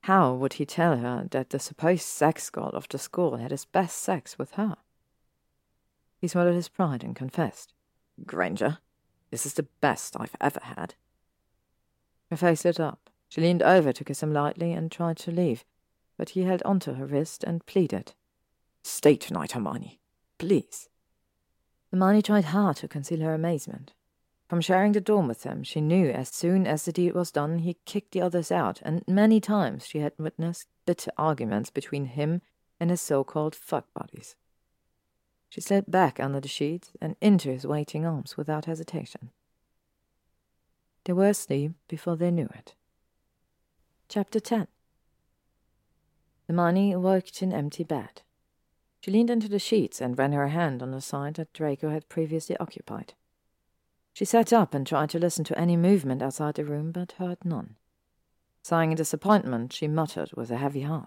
How 0.02 0.32
would 0.32 0.52
he 0.52 0.64
tell 0.64 0.98
her 0.98 1.26
that 1.32 1.50
the 1.50 1.58
supposed 1.58 2.02
sex 2.04 2.50
god 2.50 2.72
of 2.72 2.86
the 2.88 2.98
school 2.98 3.36
had 3.38 3.50
his 3.50 3.64
best 3.64 3.96
sex 3.96 4.38
with 4.38 4.52
her? 4.52 4.76
He 6.20 6.28
swallowed 6.28 6.54
his 6.54 6.68
pride 6.68 7.02
and 7.02 7.16
confessed. 7.16 7.74
Granger, 8.24 8.78
this 9.32 9.44
is 9.44 9.54
the 9.54 9.66
best 9.80 10.14
I've 10.20 10.36
ever 10.40 10.60
had. 10.62 10.94
Her 12.30 12.36
face 12.36 12.64
lit 12.64 12.78
up. 12.78 13.10
She 13.28 13.40
leaned 13.40 13.64
over 13.64 13.92
to 13.92 14.04
kiss 14.04 14.22
him 14.22 14.32
lightly 14.32 14.72
and 14.72 14.88
tried 14.88 15.16
to 15.16 15.32
leave, 15.32 15.64
but 16.16 16.28
he 16.28 16.44
held 16.44 16.62
onto 16.64 16.94
her 16.94 17.06
wrist 17.06 17.42
and 17.42 17.66
pleaded. 17.66 18.12
Stay 18.84 19.16
tonight, 19.16 19.50
Hermione. 19.50 19.98
Please. 20.38 20.88
Hermione 21.90 22.22
tried 22.22 22.44
hard 22.44 22.76
to 22.76 22.86
conceal 22.86 23.22
her 23.22 23.34
amazement. 23.34 23.94
From 24.48 24.62
sharing 24.62 24.92
the 24.92 25.00
dorm 25.00 25.28
with 25.28 25.42
him, 25.42 25.62
she 25.62 25.82
knew 25.82 26.08
as 26.08 26.30
soon 26.30 26.66
as 26.66 26.84
the 26.84 26.92
deed 26.92 27.14
was 27.14 27.30
done 27.30 27.58
he 27.58 27.76
kicked 27.84 28.12
the 28.12 28.22
others 28.22 28.50
out, 28.50 28.80
and 28.82 29.06
many 29.06 29.40
times 29.40 29.86
she 29.86 29.98
had 29.98 30.14
witnessed 30.18 30.68
bitter 30.86 31.10
arguments 31.18 31.68
between 31.68 32.06
him 32.06 32.40
and 32.80 32.88
his 32.88 33.02
so 33.02 33.24
called 33.24 33.54
fuck 33.54 33.92
buddies. 33.92 34.36
She 35.50 35.60
slid 35.60 35.90
back 35.90 36.18
under 36.18 36.40
the 36.40 36.48
sheets 36.48 36.92
and 37.00 37.14
into 37.20 37.50
his 37.50 37.66
waiting 37.66 38.06
arms 38.06 38.38
without 38.38 38.64
hesitation. 38.64 39.30
They 41.04 41.12
were 41.12 41.28
asleep 41.28 41.72
before 41.86 42.16
they 42.16 42.30
knew 42.30 42.48
it. 42.54 42.74
Chapter 44.08 44.40
10 44.40 44.66
Hermione 46.46 46.92
awoke 46.92 47.42
in 47.42 47.52
an 47.52 47.58
empty 47.58 47.84
bed. 47.84 48.22
She 49.00 49.10
leaned 49.10 49.30
into 49.30 49.48
the 49.48 49.58
sheets 49.58 50.00
and 50.00 50.18
ran 50.18 50.32
her 50.32 50.48
hand 50.48 50.82
on 50.82 50.90
the 50.90 51.02
side 51.02 51.34
that 51.34 51.52
Draco 51.52 51.90
had 51.90 52.08
previously 52.08 52.56
occupied. 52.56 53.12
She 54.18 54.24
sat 54.24 54.52
up 54.52 54.74
and 54.74 54.84
tried 54.84 55.10
to 55.10 55.18
listen 55.20 55.44
to 55.44 55.56
any 55.56 55.76
movement 55.76 56.22
outside 56.22 56.56
the 56.56 56.64
room, 56.64 56.90
but 56.90 57.12
heard 57.20 57.38
none. 57.44 57.76
Sighing 58.64 58.90
in 58.90 58.96
disappointment, 58.96 59.72
she 59.72 59.86
muttered 59.86 60.32
with 60.34 60.50
a 60.50 60.56
heavy 60.56 60.80
heart. 60.80 61.06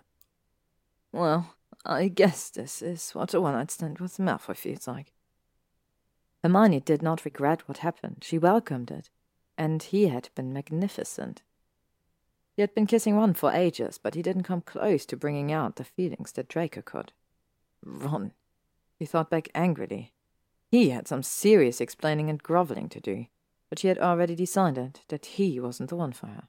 Well, 1.12 1.56
I 1.86 2.08
guess 2.08 2.50
this 2.50 2.82
is 2.82 3.12
what 3.12 3.34
a 3.34 3.42
one-night 3.42 3.70
stand 3.70 4.00
with 4.00 4.18
Malfoy 4.18 4.56
feels 4.56 4.88
like. 4.88 5.12
Hermione 6.42 6.80
did 6.80 7.02
not 7.02 7.26
regret 7.26 7.68
what 7.68 7.80
happened. 7.80 8.20
She 8.22 8.38
welcomed 8.38 8.90
it, 8.90 9.10
and 9.58 9.84
he 9.84 10.08
had 10.08 10.30
been 10.34 10.54
magnificent. 10.54 11.42
He 12.56 12.62
had 12.62 12.74
been 12.74 12.88
kissing 12.88 13.18
Ron 13.18 13.34
for 13.34 13.52
ages, 13.52 13.98
but 14.02 14.16
he 14.16 14.22
didn't 14.22 14.44
come 14.44 14.62
close 14.62 15.06
to 15.08 15.18
bringing 15.18 15.52
out 15.52 15.76
the 15.76 15.84
feelings 15.84 16.32
that 16.32 16.48
Draco 16.48 16.82
could. 16.82 17.12
Ron. 17.84 18.32
He 18.98 19.06
thought 19.06 19.30
back 19.30 19.50
angrily. 19.54 20.14
He 20.72 20.91
had 20.91 21.06
some 21.06 21.22
serious 21.22 21.82
explaining 21.82 22.30
and 22.30 22.41
grovelling 22.41 22.88
to 22.90 23.01
do, 23.01 23.25
but 23.69 23.77
she 23.77 23.90
had 23.90 24.00
already 24.00 24.35
decided 24.35 25.01
that 25.09 25.25
he 25.25 25.59
wasn't 25.59 25.90
the 25.90 25.98
one 25.98 26.14
for 26.14 26.27
her. 26.27 26.48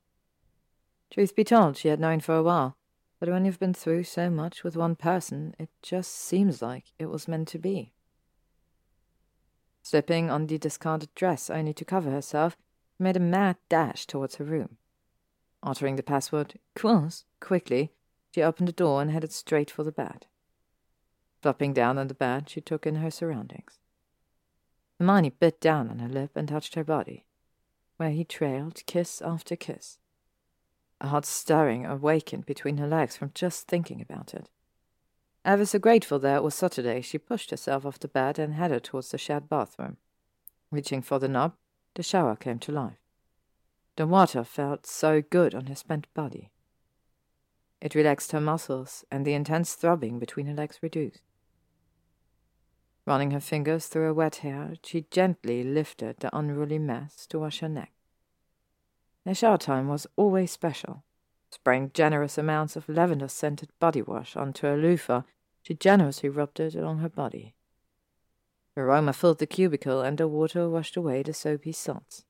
Truth 1.10 1.34
be 1.34 1.42
told, 1.42 1.76
she 1.76 1.88
had 1.88 1.98
known 1.98 2.20
for 2.20 2.36
a 2.36 2.42
while, 2.42 2.76
but 3.18 3.28
when 3.28 3.44
you've 3.44 3.58
been 3.58 3.74
through 3.74 4.04
so 4.04 4.30
much 4.30 4.62
with 4.62 4.76
one 4.76 4.94
person, 4.94 5.56
it 5.58 5.70
just 5.82 6.12
seems 6.12 6.62
like 6.62 6.92
it 7.00 7.06
was 7.06 7.26
meant 7.26 7.48
to 7.48 7.58
be. 7.58 7.94
Slipping 9.82 10.30
on 10.30 10.46
the 10.46 10.56
discarded 10.56 11.12
dress 11.16 11.50
only 11.50 11.74
to 11.74 11.84
cover 11.84 12.12
herself, 12.12 12.56
she 12.96 13.02
made 13.02 13.16
a 13.16 13.20
mad 13.20 13.56
dash 13.68 14.06
towards 14.06 14.36
her 14.36 14.44
room. 14.44 14.76
Altering 15.64 15.96
the 15.96 16.02
password, 16.04 16.60
Quills, 16.76 17.24
quickly, 17.40 17.90
she 18.32 18.40
opened 18.40 18.68
the 18.68 18.72
door 18.72 19.02
and 19.02 19.10
headed 19.10 19.32
straight 19.32 19.70
for 19.70 19.82
the 19.82 19.90
bed. 19.90 20.26
Flopping 21.40 21.72
down 21.72 21.98
on 21.98 22.06
the 22.06 22.14
bed, 22.14 22.48
she 22.48 22.60
took 22.60 22.86
in 22.86 22.94
her 22.96 23.10
surroundings. 23.10 23.80
Hermione 25.02 25.30
bit 25.30 25.60
down 25.60 25.90
on 25.90 25.98
her 25.98 26.08
lip 26.08 26.36
and 26.36 26.46
touched 26.46 26.76
her 26.76 26.84
body, 26.84 27.24
where 27.96 28.10
he 28.10 28.22
trailed 28.22 28.86
kiss 28.86 29.20
after 29.20 29.56
kiss. 29.56 29.98
A 31.00 31.08
hot 31.08 31.26
stirring 31.26 31.84
awakened 31.84 32.46
between 32.46 32.76
her 32.76 32.86
legs 32.86 33.16
from 33.16 33.32
just 33.34 33.66
thinking 33.66 34.00
about 34.00 34.32
it. 34.32 34.48
Ever 35.44 35.66
so 35.66 35.80
grateful 35.80 36.20
that 36.20 36.36
it 36.36 36.42
was 36.44 36.54
Saturday, 36.54 37.00
she 37.00 37.18
pushed 37.18 37.50
herself 37.50 37.84
off 37.84 37.98
the 37.98 38.06
bed 38.06 38.38
and 38.38 38.54
headed 38.54 38.84
towards 38.84 39.10
the 39.10 39.18
shared 39.18 39.48
bathroom. 39.48 39.96
Reaching 40.70 41.02
for 41.02 41.18
the 41.18 41.26
knob, 41.26 41.54
the 41.94 42.04
shower 42.04 42.36
came 42.36 42.60
to 42.60 42.70
life. 42.70 43.00
The 43.96 44.06
water 44.06 44.44
felt 44.44 44.86
so 44.86 45.20
good 45.20 45.52
on 45.52 45.66
her 45.66 45.74
spent 45.74 46.06
body. 46.14 46.52
It 47.80 47.96
relaxed 47.96 48.30
her 48.30 48.40
muscles, 48.40 49.04
and 49.10 49.26
the 49.26 49.34
intense 49.34 49.74
throbbing 49.74 50.20
between 50.20 50.46
her 50.46 50.54
legs 50.54 50.78
reduced. 50.80 51.22
Running 53.04 53.32
her 53.32 53.40
fingers 53.40 53.86
through 53.86 54.04
her 54.04 54.14
wet 54.14 54.36
hair, 54.36 54.74
she 54.84 55.06
gently 55.10 55.64
lifted 55.64 56.18
the 56.18 56.36
unruly 56.36 56.78
mass 56.78 57.26
to 57.28 57.40
wash 57.40 57.60
her 57.60 57.68
neck. 57.68 57.92
Their 59.24 59.34
shower 59.34 59.58
time 59.58 59.88
was 59.88 60.06
always 60.16 60.52
special. 60.52 61.04
Spraying 61.50 61.90
generous 61.94 62.38
amounts 62.38 62.76
of 62.76 62.88
lavender 62.88 63.28
scented 63.28 63.70
body 63.78 64.02
wash 64.02 64.36
onto 64.36 64.66
her 64.66 64.76
loofah, 64.76 65.22
she 65.62 65.74
generously 65.74 66.28
rubbed 66.28 66.60
it 66.60 66.74
along 66.74 66.98
her 66.98 67.08
body. 67.08 67.54
The 68.74 68.82
aroma 68.82 69.12
filled 69.12 69.38
the 69.38 69.46
cubicle, 69.46 70.00
and 70.00 70.16
the 70.16 70.28
water 70.28 70.68
washed 70.68 70.96
away 70.96 71.22
the 71.22 71.34
soapy 71.34 71.72
salts. 71.72 72.24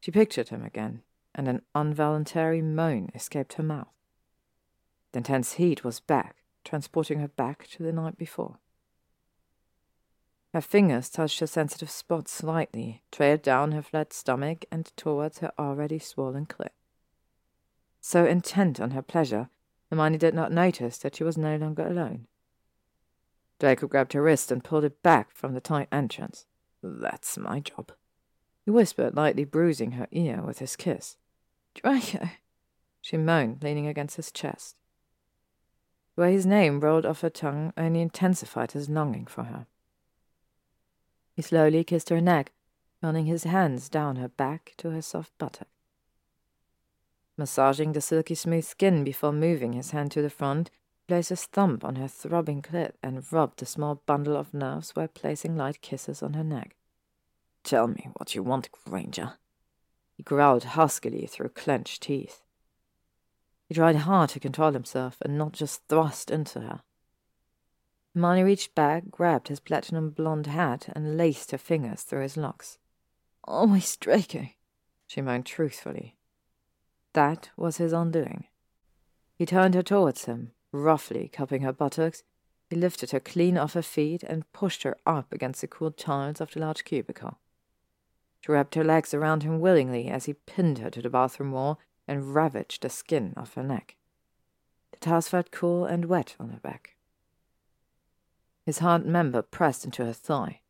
She 0.00 0.10
pictured 0.10 0.48
him 0.48 0.64
again, 0.64 1.02
and 1.34 1.48
an 1.48 1.62
involuntary 1.74 2.62
moan 2.62 3.10
escaped 3.14 3.54
her 3.54 3.62
mouth. 3.62 3.92
The 5.12 5.18
intense 5.18 5.54
heat 5.54 5.84
was 5.84 6.00
back, 6.00 6.36
transporting 6.64 7.20
her 7.20 7.28
back 7.28 7.66
to 7.68 7.82
the 7.82 7.92
night 7.92 8.16
before. 8.16 8.58
Her 10.54 10.60
fingers 10.60 11.10
touched 11.10 11.40
her 11.40 11.46
sensitive 11.46 11.90
spot 11.90 12.28
slightly, 12.28 13.02
trailed 13.12 13.42
down 13.42 13.72
her 13.72 13.82
flat 13.82 14.12
stomach 14.12 14.64
and 14.70 14.90
towards 14.96 15.40
her 15.40 15.52
already 15.58 15.98
swollen 15.98 16.46
clit. 16.46 16.70
So 18.00 18.24
intent 18.24 18.80
on 18.80 18.92
her 18.92 19.02
pleasure, 19.02 19.50
Hermione 19.90 20.18
did 20.18 20.34
not 20.34 20.52
notice 20.52 20.98
that 20.98 21.16
she 21.16 21.24
was 21.24 21.36
no 21.36 21.56
longer 21.56 21.86
alone. 21.86 22.26
Draco 23.58 23.86
grabbed 23.86 24.12
her 24.12 24.22
wrist 24.22 24.50
and 24.50 24.64
pulled 24.64 24.84
it 24.84 25.02
back 25.02 25.34
from 25.34 25.52
the 25.52 25.60
tight 25.60 25.88
entrance. 25.90 26.46
That's 26.82 27.36
my 27.36 27.60
job. 27.60 27.92
He 28.64 28.70
whispered, 28.70 29.16
lightly 29.16 29.44
bruising 29.44 29.92
her 29.92 30.06
ear 30.12 30.42
with 30.42 30.60
his 30.60 30.76
kiss. 30.76 31.16
Draco, 31.74 32.30
she 33.00 33.16
moaned, 33.16 33.62
leaning 33.62 33.86
against 33.86 34.16
his 34.16 34.30
chest. 34.30 34.76
The 36.14 36.22
way 36.22 36.32
his 36.32 36.46
name 36.46 36.80
rolled 36.80 37.06
off 37.06 37.20
her 37.20 37.30
tongue 37.30 37.72
only 37.76 38.00
intensified 38.00 38.72
his 38.72 38.88
longing 38.88 39.26
for 39.26 39.44
her. 39.44 39.66
He 41.38 41.42
slowly 41.42 41.84
kissed 41.84 42.08
her 42.08 42.20
neck, 42.20 42.50
running 43.00 43.26
his 43.26 43.44
hands 43.44 43.88
down 43.88 44.16
her 44.16 44.26
back 44.26 44.74
to 44.78 44.90
her 44.90 45.00
soft 45.00 45.30
buttock. 45.38 45.68
Massaging 47.36 47.92
the 47.92 48.00
silky 48.00 48.34
smooth 48.34 48.64
skin 48.64 49.04
before 49.04 49.30
moving 49.32 49.72
his 49.72 49.92
hand 49.92 50.10
to 50.10 50.20
the 50.20 50.30
front, 50.30 50.68
he 50.96 51.04
placed 51.06 51.28
his 51.28 51.44
thumb 51.44 51.78
on 51.84 51.94
her 51.94 52.08
throbbing 52.08 52.60
clit 52.60 52.94
and 53.04 53.32
rubbed 53.32 53.60
the 53.60 53.66
small 53.66 54.02
bundle 54.04 54.36
of 54.36 54.52
nerves 54.52 54.90
while 54.96 55.06
placing 55.06 55.56
light 55.56 55.80
kisses 55.80 56.24
on 56.24 56.34
her 56.34 56.42
neck. 56.42 56.74
Tell 57.62 57.86
me 57.86 58.08
what 58.16 58.34
you 58.34 58.42
want, 58.42 58.68
Granger. 58.72 59.34
He 60.16 60.24
growled 60.24 60.64
huskily 60.64 61.26
through 61.26 61.50
clenched 61.50 62.02
teeth. 62.02 62.42
He 63.68 63.76
tried 63.76 63.94
hard 63.94 64.30
to 64.30 64.40
control 64.40 64.72
himself 64.72 65.18
and 65.22 65.38
not 65.38 65.52
just 65.52 65.82
thrust 65.88 66.32
into 66.32 66.62
her. 66.62 66.80
Hermione 68.14 68.42
reached 68.42 68.74
back, 68.74 69.10
grabbed 69.10 69.48
his 69.48 69.60
platinum 69.60 70.10
blonde 70.10 70.46
hat, 70.46 70.88
and 70.94 71.16
laced 71.16 71.50
her 71.52 71.58
fingers 71.58 72.02
through 72.02 72.22
his 72.22 72.36
locks. 72.36 72.78
Always 73.44 73.96
Draco, 73.96 74.48
she 75.06 75.20
moaned 75.20 75.46
truthfully. 75.46 76.16
That 77.12 77.50
was 77.56 77.78
his 77.78 77.92
undoing. 77.92 78.44
He 79.34 79.46
turned 79.46 79.74
her 79.74 79.82
towards 79.82 80.24
him, 80.24 80.52
roughly 80.72 81.28
cupping 81.28 81.62
her 81.62 81.72
buttocks. 81.72 82.22
He 82.68 82.76
lifted 82.76 83.12
her 83.12 83.20
clean 83.20 83.56
off 83.56 83.72
her 83.72 83.82
feet 83.82 84.22
and 84.22 84.50
pushed 84.52 84.82
her 84.82 84.96
up 85.06 85.32
against 85.32 85.60
the 85.60 85.68
cool 85.68 85.90
tiles 85.90 86.40
of 86.40 86.50
the 86.50 86.60
large 86.60 86.84
cubicle. 86.84 87.38
She 88.40 88.52
wrapped 88.52 88.74
her 88.74 88.84
legs 88.84 89.14
around 89.14 89.42
him 89.42 89.60
willingly 89.60 90.08
as 90.08 90.26
he 90.26 90.34
pinned 90.34 90.78
her 90.78 90.90
to 90.90 91.00
the 91.00 91.10
bathroom 91.10 91.52
wall 91.52 91.80
and 92.06 92.34
ravaged 92.34 92.82
the 92.82 92.90
skin 92.90 93.32
off 93.36 93.54
her 93.54 93.62
neck. 93.62 93.96
The 94.92 94.98
towels 94.98 95.28
felt 95.28 95.50
cool 95.50 95.86
and 95.86 96.04
wet 96.04 96.36
on 96.38 96.50
her 96.50 96.60
back. 96.60 96.97
His 98.68 98.80
hard 98.80 99.06
member 99.06 99.40
pressed 99.40 99.86
into 99.86 100.04
her 100.04 100.12
thigh. 100.12 100.60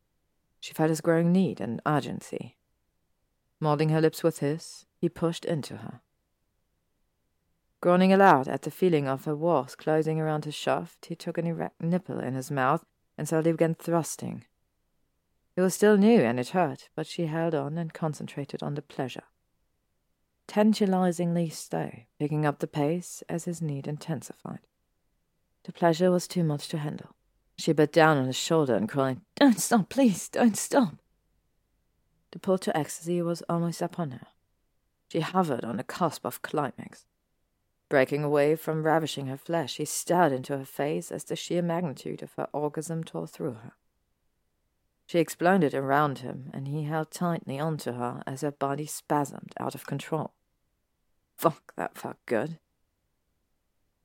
She 0.61 0.73
felt 0.73 0.89
his 0.89 1.01
growing 1.01 1.33
need 1.33 1.59
and 1.59 1.81
urgency. 1.85 2.55
Molding 3.59 3.89
her 3.89 3.99
lips 3.99 4.23
with 4.23 4.39
his, 4.39 4.85
he 4.95 5.09
pushed 5.09 5.43
into 5.43 5.75
her. 5.75 5.99
Groaning 7.81 8.13
aloud 8.13 8.47
at 8.47 8.61
the 8.61 8.71
feeling 8.71 9.09
of 9.09 9.25
her 9.25 9.35
warmth 9.35 9.75
closing 9.77 10.17
around 10.17 10.45
his 10.45 10.55
shaft, 10.55 11.07
he 11.07 11.13
took 11.13 11.37
an 11.37 11.45
erect 11.45 11.81
nipple 11.81 12.21
in 12.21 12.35
his 12.35 12.49
mouth 12.49 12.85
and 13.17 13.27
slowly 13.27 13.51
began 13.51 13.75
thrusting. 13.75 14.45
It 15.57 15.61
was 15.61 15.75
still 15.75 15.97
new 15.97 16.21
and 16.21 16.39
it 16.39 16.55
hurt, 16.55 16.87
but 16.95 17.05
she 17.05 17.25
held 17.25 17.53
on 17.53 17.77
and 17.77 17.93
concentrated 17.93 18.63
on 18.63 18.75
the 18.75 18.81
pleasure. 18.81 19.25
Tantalizingly 20.47 21.49
slow, 21.49 21.91
picking 22.17 22.45
up 22.45 22.59
the 22.59 22.65
pace 22.67 23.23
as 23.27 23.43
his 23.43 23.61
need 23.61 23.89
intensified. 23.89 24.67
The 25.65 25.73
pleasure 25.73 26.09
was 26.09 26.29
too 26.29 26.45
much 26.45 26.69
to 26.69 26.77
handle. 26.77 27.17
She 27.59 27.73
bit 27.73 27.91
down 27.91 28.15
on 28.15 28.27
his 28.27 28.37
shoulder 28.37 28.73
and 28.73 28.87
cried, 28.87 29.19
Don't 29.35 29.59
stop, 29.59 29.89
please, 29.89 30.29
don't 30.29 30.55
stop. 30.55 30.95
The 32.31 32.39
pull 32.39 32.57
to 32.57 32.75
ecstasy 32.75 33.21
was 33.21 33.43
almost 33.49 33.81
upon 33.81 34.11
her. 34.11 34.27
She 35.11 35.19
hovered 35.19 35.65
on 35.65 35.75
the 35.75 35.83
cusp 35.83 36.23
of 36.23 36.41
climax. 36.41 37.05
Breaking 37.89 38.23
away 38.23 38.55
from 38.55 38.83
ravishing 38.83 39.27
her 39.27 39.35
flesh, 39.35 39.75
he 39.75 39.83
stared 39.83 40.31
into 40.31 40.57
her 40.57 40.63
face 40.63 41.11
as 41.11 41.25
the 41.25 41.35
sheer 41.35 41.61
magnitude 41.61 42.23
of 42.23 42.31
her 42.37 42.47
orgasm 42.53 43.03
tore 43.03 43.27
through 43.27 43.55
her. 43.55 43.73
She 45.05 45.19
exploded 45.19 45.73
around 45.73 46.19
him, 46.19 46.51
and 46.53 46.65
he 46.65 46.83
held 46.83 47.11
tightly 47.11 47.59
onto 47.59 47.91
her 47.91 48.23
as 48.25 48.39
her 48.39 48.51
body 48.51 48.85
spasmed 48.85 49.51
out 49.59 49.75
of 49.75 49.85
control. 49.85 50.31
Fuck, 51.35 51.73
that 51.75 51.97
felt 51.97 52.25
good. 52.25 52.57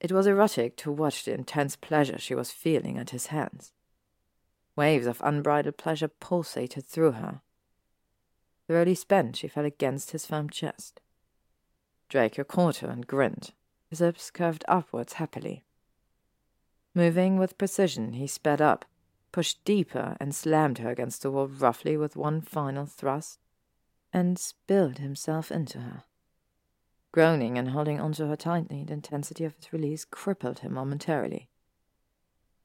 It 0.05 0.12
was 0.12 0.26
erotic 0.26 0.76
to 0.76 0.92
watch 0.92 1.24
the 1.24 1.33
intense 1.33 1.76
pleasure 1.76 2.18
she 2.18 2.34
was 2.34 2.50
feeling 2.50 2.99
at 2.99 3.08
his 3.08 3.28
hands. 3.28 3.73
Waves 4.76 5.07
of 5.07 5.23
unbridled 5.24 5.78
pleasure 5.78 6.08
pulsated 6.08 6.84
through 6.84 7.12
her. 7.12 7.41
Thoroughly 8.68 8.97
spent, 8.97 9.36
she 9.36 9.49
fell 9.49 9.65
against 9.65 10.10
his 10.10 10.26
firm 10.26 10.50
chest. 10.50 11.00
Draco 12.10 12.44
caught 12.44 12.76
her 12.76 12.89
and 12.89 13.07
grinned, 13.07 13.52
his 13.89 14.02
lips 14.02 14.31
curved 14.31 14.62
upwards 14.68 15.15
happily. 15.15 15.65
Moving 16.94 17.39
with 17.39 17.57
precision, 17.57 18.12
he 18.12 18.26
sped 18.26 18.60
up, 18.60 18.84
pushed 19.33 19.65
deeper, 19.65 20.18
and 20.20 20.34
slammed 20.34 20.76
her 20.76 20.91
against 20.91 21.23
the 21.23 21.31
wall 21.31 21.49
roughly 21.49 21.97
with 21.97 22.15
one 22.15 22.42
final 22.42 22.84
thrust, 22.84 23.39
and 24.12 24.39
spilled 24.39 24.99
himself 24.99 25.50
into 25.50 25.78
her. 25.78 26.05
Groaning 27.15 27.57
and 27.57 27.68
holding 27.68 28.01
onto 28.01 28.26
her 28.26 28.34
tightly, 28.34 28.83
the 28.83 28.93
intensity 28.93 29.44
of 29.44 29.55
his 29.55 29.73
release 29.73 30.05
crippled 30.05 30.59
him 30.59 30.75
momentarily. 30.75 31.49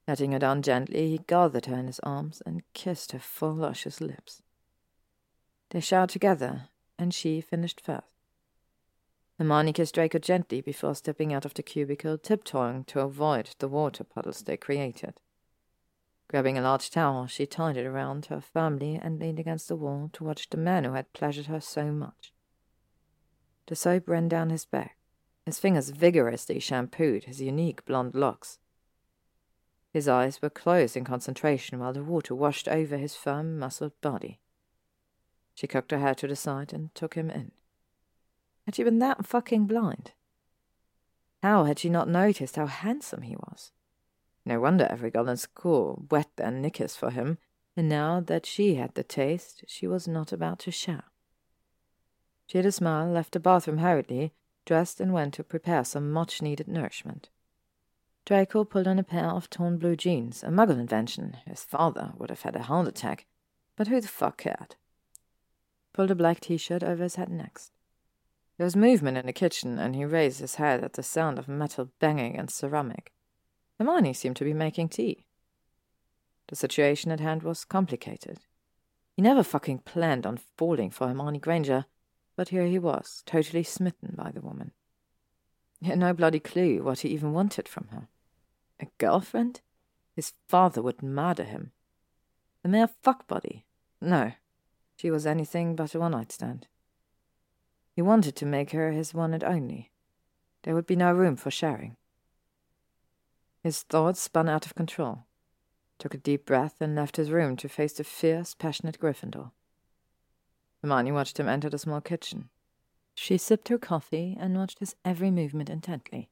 Letting 0.07 0.31
her 0.31 0.39
down 0.39 0.63
gently, 0.63 1.07
he 1.07 1.19
gathered 1.19 1.67
her 1.67 1.77
in 1.77 1.85
his 1.85 1.99
arms 1.99 2.41
and 2.47 2.63
kissed 2.73 3.11
her 3.11 3.19
full, 3.19 3.53
luscious 3.53 4.01
lips. 4.01 4.41
They 5.69 5.79
showered 5.79 6.09
together, 6.09 6.69
and 6.97 7.13
she 7.13 7.41
finished 7.41 7.79
first. 7.79 8.07
Hermione 9.37 9.71
kissed 9.71 9.93
Draco 9.93 10.17
gently 10.17 10.61
before 10.61 10.95
stepping 10.95 11.31
out 11.31 11.45
of 11.45 11.53
the 11.53 11.61
cubicle, 11.61 12.17
tiptoeing 12.17 12.85
to 12.85 13.01
avoid 13.01 13.51
the 13.59 13.67
water 13.67 14.03
puddles 14.03 14.41
they 14.41 14.57
created. 14.57 15.21
Grabbing 16.27 16.57
a 16.57 16.63
large 16.63 16.89
towel, 16.89 17.27
she 17.27 17.45
tied 17.45 17.77
it 17.77 17.85
around 17.85 18.25
her 18.25 18.41
firmly 18.41 18.99
and 18.99 19.19
leaned 19.19 19.37
against 19.37 19.67
the 19.67 19.75
wall 19.75 20.09
to 20.13 20.23
watch 20.23 20.49
the 20.49 20.57
man 20.57 20.85
who 20.85 20.93
had 20.93 21.13
pleasured 21.13 21.45
her 21.45 21.61
so 21.61 21.91
much. 21.91 22.33
The 23.69 23.75
soap 23.75 24.09
ran 24.09 24.27
down 24.27 24.49
his 24.49 24.65
back. 24.65 24.97
His 25.45 25.59
fingers 25.59 25.91
vigorously 25.91 26.59
shampooed 26.59 27.25
his 27.25 27.39
unique 27.39 27.85
blonde 27.85 28.15
locks. 28.15 28.57
His 29.93 30.07
eyes 30.07 30.41
were 30.41 30.49
closed 30.49 30.97
in 30.97 31.03
concentration 31.03 31.77
while 31.77 31.93
the 31.93 32.03
water 32.03 32.33
washed 32.33 32.67
over 32.67 32.97
his 32.97 33.15
firm, 33.15 33.59
muscled 33.59 33.91
body. 34.01 34.39
She 35.53 35.67
cocked 35.67 35.91
her 35.91 35.99
head 35.99 36.17
to 36.17 36.27
the 36.27 36.35
side 36.35 36.73
and 36.73 36.95
took 36.95 37.13
him 37.13 37.29
in. 37.29 37.51
Had 38.65 38.73
she 38.73 38.83
been 38.83 38.97
that 38.99 39.27
fucking 39.27 39.67
blind? 39.67 40.13
How 41.43 41.65
had 41.65 41.77
she 41.77 41.89
not 41.89 42.09
noticed 42.09 42.55
how 42.55 42.65
handsome 42.65 43.21
he 43.21 43.35
was? 43.35 43.71
No 44.45 44.59
wonder 44.59 44.87
every 44.89 45.11
girl 45.11 45.29
in 45.29 45.37
school 45.37 46.07
wet 46.09 46.31
their 46.37 46.49
knickers 46.49 46.95
for 46.95 47.11
him, 47.11 47.37
and 47.77 47.87
now 47.87 48.19
that 48.19 48.47
she 48.47 48.75
had 48.75 48.95
the 48.95 49.03
taste, 49.03 49.63
she 49.67 49.85
was 49.85 50.07
not 50.07 50.33
about 50.33 50.57
to 50.59 50.71
share. 50.71 51.03
She 52.49 52.57
had 52.57 52.65
a 52.65 52.71
smile, 52.71 53.07
left 53.07 53.33
the 53.33 53.39
bathroom 53.39 53.77
hurriedly, 53.77 54.33
dressed, 54.65 54.99
and 54.99 55.13
went 55.13 55.35
to 55.35 55.43
prepare 55.43 55.83
some 55.83 56.11
much 56.11 56.41
needed 56.41 56.67
nourishment. 56.67 57.29
Draco 58.25 58.63
pulled 58.63 58.87
on 58.87 58.97
a 58.97 59.03
pair 59.03 59.27
of 59.27 59.51
torn 59.51 59.77
blue 59.77 59.95
jeans, 59.95 60.41
a 60.41 60.47
muggle 60.47 60.79
invention. 60.79 61.37
His 61.45 61.61
father 61.61 62.13
would 62.17 62.31
have 62.31 62.41
had 62.41 62.55
a 62.55 62.63
heart 62.63 62.87
attack, 62.87 63.27
but 63.75 63.87
who 63.87 64.01
the 64.01 64.07
fuck 64.07 64.37
cared? 64.37 64.77
Pulled 65.93 66.09
a 66.09 66.15
black 66.15 66.39
t 66.39 66.57
shirt 66.57 66.81
over 66.81 67.03
his 67.03 67.15
head 67.15 67.29
next. 67.29 67.71
There 68.57 68.65
was 68.65 68.75
movement 68.75 69.19
in 69.19 69.27
the 69.27 69.31
kitchen, 69.33 69.77
and 69.77 69.95
he 69.95 70.03
raised 70.03 70.39
his 70.39 70.55
head 70.55 70.83
at 70.83 70.93
the 70.93 71.03
sound 71.03 71.37
of 71.37 71.47
metal 71.47 71.91
banging 71.99 72.33
against 72.33 72.57
ceramic. 72.57 73.13
Hermione 73.77 74.13
seemed 74.13 74.37
to 74.37 74.43
be 74.43 74.53
making 74.53 74.89
tea. 74.89 75.27
The 76.47 76.55
situation 76.55 77.11
at 77.11 77.19
hand 77.19 77.43
was 77.43 77.63
complicated. 77.63 78.39
He 79.13 79.21
never 79.21 79.43
fucking 79.43 79.79
planned 79.79 80.25
on 80.25 80.37
falling 80.57 80.89
for 80.89 81.07
Hermione 81.07 81.37
Granger, 81.37 81.85
but 82.39 82.47
here 82.47 82.65
he 82.65 82.79
was, 82.79 83.21
totally 83.25 83.63
smitten 83.63 84.13
by 84.15 84.31
the 84.31 84.39
woman. 84.39 84.71
He 85.81 85.87
had 85.87 85.99
no 85.99 86.13
bloody 86.13 86.39
clue 86.39 86.81
what 86.81 87.01
he 87.01 87.09
even 87.09 87.33
wanted 87.33 87.67
from 87.67 87.89
her. 87.91 88.07
A 88.79 88.87
girlfriend? 88.97 89.59
His 90.15 90.31
father 90.47 90.81
would 90.81 91.03
murder 91.03 91.43
him. 91.43 91.73
A 92.63 92.69
mere 92.69 92.87
fuck 92.87 93.27
buddy? 93.27 93.65
No, 93.99 94.31
she 94.95 95.11
was 95.11 95.25
anything 95.25 95.75
but 95.75 95.93
a 95.93 95.99
one 95.99 96.13
night 96.13 96.31
stand. 96.31 96.67
He 97.93 98.01
wanted 98.01 98.37
to 98.37 98.45
make 98.45 98.71
her 98.71 98.93
his 98.93 99.13
one 99.13 99.33
and 99.33 99.43
only. 99.43 99.91
There 100.63 100.75
would 100.75 100.87
be 100.87 100.95
no 100.95 101.11
room 101.11 101.35
for 101.35 101.51
sharing. 101.51 101.97
His 103.61 103.81
thoughts 103.81 104.21
spun 104.21 104.47
out 104.47 104.65
of 104.65 104.75
control, 104.75 105.25
took 105.97 106.13
a 106.13 106.17
deep 106.17 106.45
breath, 106.45 106.79
and 106.79 106.95
left 106.95 107.17
his 107.17 107.31
room 107.31 107.57
to 107.57 107.67
face 107.67 107.91
the 107.91 108.05
fierce, 108.05 108.53
passionate 108.53 108.97
Gryffindor. 108.97 109.51
Hermione 110.81 111.11
watched 111.11 111.39
him 111.39 111.49
enter 111.49 111.69
the 111.69 111.77
small 111.77 112.01
kitchen. 112.01 112.49
She 113.15 113.37
sipped 113.37 113.67
her 113.67 113.77
coffee 113.77 114.37
and 114.39 114.57
watched 114.57 114.79
his 114.79 114.95
every 115.03 115.29
movement 115.29 115.69
intently. 115.69 116.29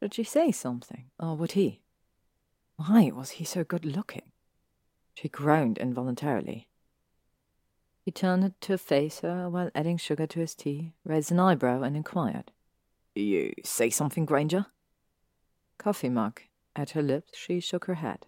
Should 0.00 0.14
she 0.14 0.24
say 0.24 0.50
something, 0.50 1.10
or 1.18 1.36
would 1.36 1.52
he? 1.52 1.82
Why 2.76 3.10
was 3.14 3.30
he 3.30 3.44
so 3.44 3.64
good 3.64 3.84
looking? 3.84 4.32
She 5.14 5.28
groaned 5.28 5.78
involuntarily. 5.78 6.68
He 8.00 8.12
turned 8.12 8.54
to 8.60 8.78
face 8.78 9.20
her 9.20 9.50
while 9.50 9.70
adding 9.74 9.98
sugar 9.98 10.26
to 10.28 10.40
his 10.40 10.54
tea, 10.54 10.94
raised 11.04 11.32
an 11.32 11.40
eyebrow, 11.40 11.82
and 11.82 11.96
inquired. 11.96 12.52
You 13.14 13.52
say 13.64 13.90
something, 13.90 14.24
Granger? 14.24 14.66
Coffee 15.76 16.08
mug. 16.08 16.40
At 16.74 16.90
her 16.90 17.02
lips, 17.02 17.36
she 17.36 17.58
shook 17.58 17.86
her 17.86 17.94
head. 17.94 18.26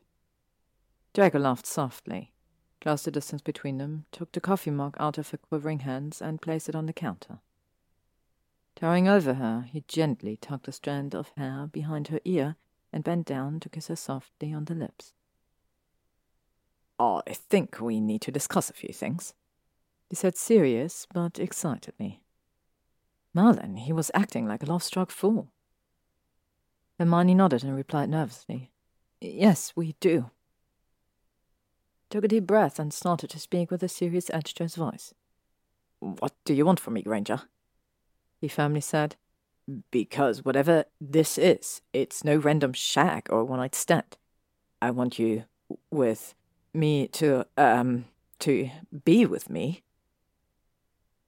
Draco 1.14 1.38
laughed 1.38 1.66
softly, 1.66 2.29
closed 2.80 3.04
the 3.04 3.10
distance 3.10 3.42
between 3.42 3.78
them, 3.78 4.06
took 4.12 4.32
the 4.32 4.40
coffee 4.40 4.70
mug 4.70 4.96
out 4.98 5.18
of 5.18 5.30
her 5.30 5.36
quivering 5.36 5.80
hands, 5.80 6.20
and 6.20 6.42
placed 6.42 6.68
it 6.68 6.74
on 6.74 6.86
the 6.86 6.92
counter. 6.92 7.38
Towering 8.76 9.08
over 9.08 9.34
her, 9.34 9.66
he 9.70 9.84
gently 9.86 10.36
tucked 10.36 10.68
a 10.68 10.72
strand 10.72 11.14
of 11.14 11.32
hair 11.36 11.68
behind 11.70 12.08
her 12.08 12.20
ear 12.24 12.56
and 12.92 13.04
bent 13.04 13.26
down 13.26 13.60
to 13.60 13.68
kiss 13.68 13.88
her 13.88 13.96
softly 13.96 14.52
on 14.52 14.64
the 14.64 14.74
lips. 14.74 15.12
Oh, 16.98 17.22
I 17.26 17.32
think 17.32 17.80
we 17.80 18.00
need 18.00 18.22
to 18.22 18.32
discuss 18.32 18.70
a 18.70 18.74
few 18.74 18.92
things 18.92 19.34
he 20.10 20.16
said 20.16 20.36
serious 20.36 21.06
but 21.14 21.38
excitedly. 21.38 22.20
Merlin, 23.32 23.76
he 23.76 23.92
was 23.92 24.10
acting 24.12 24.46
like 24.46 24.62
a 24.62 24.66
love-struck 24.66 25.12
fool. 25.12 25.52
Hermione 26.98 27.34
nodded 27.34 27.62
and 27.62 27.76
replied 27.76 28.10
nervously, 28.10 28.72
Yes, 29.20 29.72
we 29.76 29.94
do. 30.00 30.30
Took 32.10 32.24
a 32.24 32.28
deep 32.28 32.46
breath 32.46 32.78
and 32.78 32.92
started 32.92 33.30
to 33.30 33.38
speak 33.38 33.70
with 33.70 33.82
a 33.82 33.88
serious 33.88 34.30
edge 34.30 34.54
to 34.54 34.64
his 34.64 34.74
voice. 34.74 35.14
What 36.00 36.32
do 36.44 36.52
you 36.52 36.66
want 36.66 36.80
from 36.80 36.94
me, 36.94 37.02
Granger? 37.02 37.42
He 38.40 38.48
firmly 38.48 38.80
said. 38.80 39.16
Because 39.90 40.44
whatever 40.44 40.84
this 41.00 41.38
is, 41.38 41.80
it's 41.92 42.24
no 42.24 42.36
random 42.36 42.72
shag 42.72 43.28
or 43.30 43.44
one-night 43.44 43.74
stand. 43.74 44.18
I 44.82 44.90
want 44.90 45.18
you 45.18 45.44
with 45.90 46.34
me 46.74 47.06
to, 47.08 47.46
um, 47.56 48.06
to 48.40 48.70
be 49.04 49.24
with 49.24 49.48
me 49.48 49.82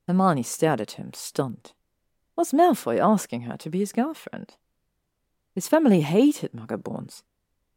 Hermione 0.07 0.43
stared 0.43 0.81
at 0.81 0.93
him, 0.93 1.13
stunned. 1.15 1.73
Was 2.37 2.53
Malfoy 2.53 2.99
asking 2.99 3.43
her 3.43 3.57
to 3.59 3.71
be 3.71 3.79
his 3.79 3.93
girlfriend? 3.93 4.57
His 5.55 5.69
family 5.69 6.01
hated 6.01 6.53
Muggle-borns. 6.53 7.23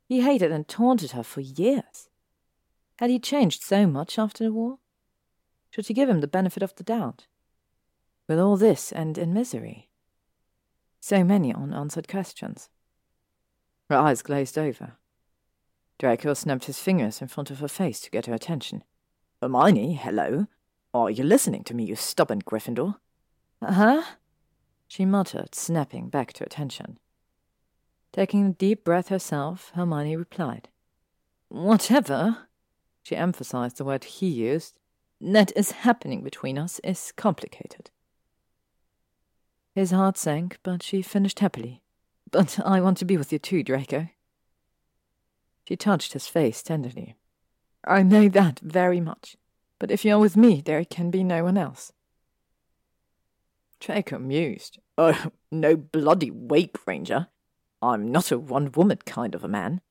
He 0.07 0.21
hated 0.21 0.51
and 0.51 0.67
taunted 0.67 1.11
her 1.11 1.23
for 1.23 1.41
years. 1.41 2.09
Had 2.97 3.09
he 3.09 3.19
changed 3.19 3.63
so 3.63 3.85
much 3.85 4.17
after 4.17 4.43
the 4.43 4.53
war? 4.53 4.79
Should 5.69 5.85
she 5.85 5.93
give 5.93 6.07
him 6.07 6.21
the 6.21 6.27
benefit 6.27 6.63
of 6.63 6.75
the 6.75 6.83
doubt? 6.83 7.27
Will 8.27 8.39
all 8.39 8.57
this 8.57 8.93
end 8.93 9.17
in 9.17 9.33
misery? 9.33 9.89
So 10.99 11.23
many 11.23 11.53
unanswered 11.53 12.07
questions. 12.07 12.69
Her 13.89 13.97
eyes 13.97 14.21
glazed 14.21 14.57
over. 14.57 14.93
Draco 15.99 16.33
snapped 16.33 16.65
his 16.65 16.79
fingers 16.79 17.21
in 17.21 17.27
front 17.27 17.51
of 17.51 17.59
her 17.59 17.67
face 17.67 17.99
to 18.01 18.09
get 18.09 18.25
her 18.25 18.33
attention. 18.33 18.83
Hermione, 19.41 19.93
hello. 19.93 20.47
Are 20.93 21.09
you 21.09 21.23
listening 21.23 21.63
to 21.65 21.73
me, 21.73 21.83
you 21.83 21.95
stubborn 21.95 22.41
Gryffindor? 22.41 22.95
Uh 23.61 23.73
Huh? 23.73 24.03
She 24.87 25.05
muttered, 25.05 25.53
snapping 25.53 26.09
back 26.09 26.33
to 26.33 26.43
attention. 26.43 26.99
Taking 28.13 28.45
a 28.45 28.53
deep 28.53 28.83
breath 28.83 29.09
herself, 29.09 29.71
Hermione 29.75 30.15
replied. 30.15 30.69
Whatever, 31.49 32.47
she 33.05 33.15
emphasized 33.15 33.77
the 33.77 33.85
word 33.85 34.03
he 34.03 34.27
used, 34.27 34.77
that 35.21 35.51
is 35.55 35.71
happening 35.71 36.23
between 36.23 36.57
us 36.57 36.79
is 36.83 37.13
complicated. 37.15 37.91
His 39.73 39.91
heart 39.91 40.17
sank, 40.17 40.59
but 40.63 40.83
she 40.83 41.01
finished 41.01 41.39
happily. 41.39 41.81
But 42.31 42.59
I 42.65 42.81
want 42.81 42.97
to 42.97 43.05
be 43.05 43.17
with 43.17 43.31
you 43.31 43.39
too, 43.39 43.63
Draco. 43.63 44.09
She 45.67 45.75
touched 45.75 46.13
his 46.13 46.27
face 46.27 46.61
tenderly. 46.61 47.15
I 47.85 48.03
know 48.03 48.27
that 48.29 48.59
very 48.59 48.99
much 48.99 49.37
but 49.79 49.91
if 49.91 50.05
you're 50.05 50.19
with 50.19 50.37
me, 50.37 50.61
there 50.61 50.83
can 50.85 51.11
be 51.11 51.23
no 51.23 51.43
one 51.43 51.57
else. 51.57 51.91
Draco 53.79 54.17
mused. 54.17 54.79
Oh, 54.97 55.31
no 55.51 55.75
bloody 55.75 56.31
way, 56.31 56.67
Granger. 56.67 57.27
I'm 57.81 58.11
not 58.11 58.31
a 58.31 58.39
one 58.39 58.71
woman 58.71 58.99
kind 59.05 59.35
of 59.35 59.43
a 59.43 59.49
man. 59.49 59.81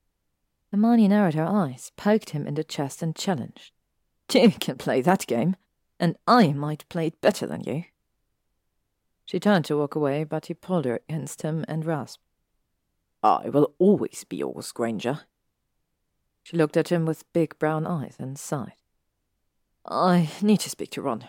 Hermione 0.75 1.07
narrowed 1.07 1.35
her 1.35 1.45
eyes, 1.45 1.93
poked 1.95 2.31
him 2.31 2.45
in 2.45 2.55
the 2.55 2.63
chest, 2.63 3.01
and 3.01 3.15
challenged. 3.15 3.71
You 4.33 4.51
can 4.51 4.75
play 4.75 4.99
that 4.99 5.25
game, 5.25 5.55
and 6.01 6.17
I 6.27 6.51
might 6.51 6.83
play 6.89 7.07
it 7.07 7.21
better 7.21 7.47
than 7.47 7.63
you. 7.63 7.85
She 9.23 9.39
turned 9.39 9.63
to 9.65 9.77
walk 9.77 9.95
away, 9.95 10.25
but 10.25 10.47
he 10.47 10.53
pulled 10.53 10.83
her 10.83 10.99
against 11.07 11.43
him 11.43 11.63
and 11.69 11.85
rasped. 11.85 12.21
I 13.23 13.47
will 13.47 13.73
always 13.79 14.25
be 14.25 14.35
yours, 14.35 14.73
Granger. 14.73 15.21
She 16.43 16.57
looked 16.57 16.75
at 16.75 16.91
him 16.91 17.05
with 17.05 17.31
big 17.31 17.57
brown 17.57 17.87
eyes 17.87 18.17
and 18.19 18.37
sighed. 18.37 18.73
I 19.85 20.29
need 20.41 20.59
to 20.59 20.69
speak 20.69 20.91
to 20.91 21.01
Ron. 21.01 21.25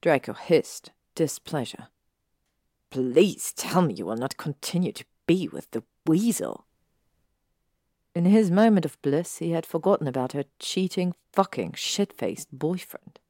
Draco 0.00 0.32
hissed 0.32 0.90
displeasure. 1.14 1.88
Please 2.90 3.52
tell 3.52 3.82
me 3.82 3.94
you 3.94 4.04
will 4.04 4.16
not 4.16 4.36
continue 4.36 4.90
to 4.90 5.04
be 5.28 5.46
with 5.46 5.70
the 5.70 5.84
weasel. 6.06 6.65
In 8.16 8.24
his 8.24 8.50
moment 8.50 8.86
of 8.86 8.96
bliss, 9.02 9.36
he 9.40 9.50
had 9.50 9.66
forgotten 9.66 10.08
about 10.08 10.32
her 10.32 10.44
cheating, 10.58 11.14
fucking, 11.34 11.74
shit 11.74 12.14
faced 12.14 12.48
boyfriend. 12.50 13.20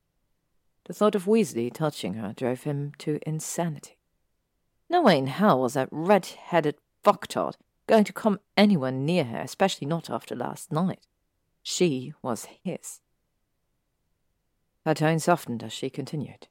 The 0.84 0.94
thought 0.94 1.16
of 1.16 1.24
Weasley 1.24 1.74
touching 1.74 2.14
her 2.14 2.32
drove 2.32 2.62
him 2.62 2.92
to 2.98 3.18
insanity. 3.26 3.98
No 4.88 5.02
way 5.02 5.18
in 5.18 5.26
hell 5.26 5.60
was 5.60 5.74
that 5.74 5.88
red 5.90 6.26
headed 6.26 6.76
fucktard 7.02 7.56
going 7.88 8.04
to 8.04 8.12
come 8.12 8.38
anywhere 8.56 8.92
near 8.92 9.24
her, 9.24 9.40
especially 9.40 9.88
not 9.88 10.08
after 10.08 10.36
last 10.36 10.70
night. 10.70 11.08
She 11.64 12.14
was 12.22 12.46
his. 12.62 13.00
Her 14.84 14.94
tone 14.94 15.18
softened 15.18 15.64
as 15.64 15.72
she 15.72 15.90
continued. 15.90 16.46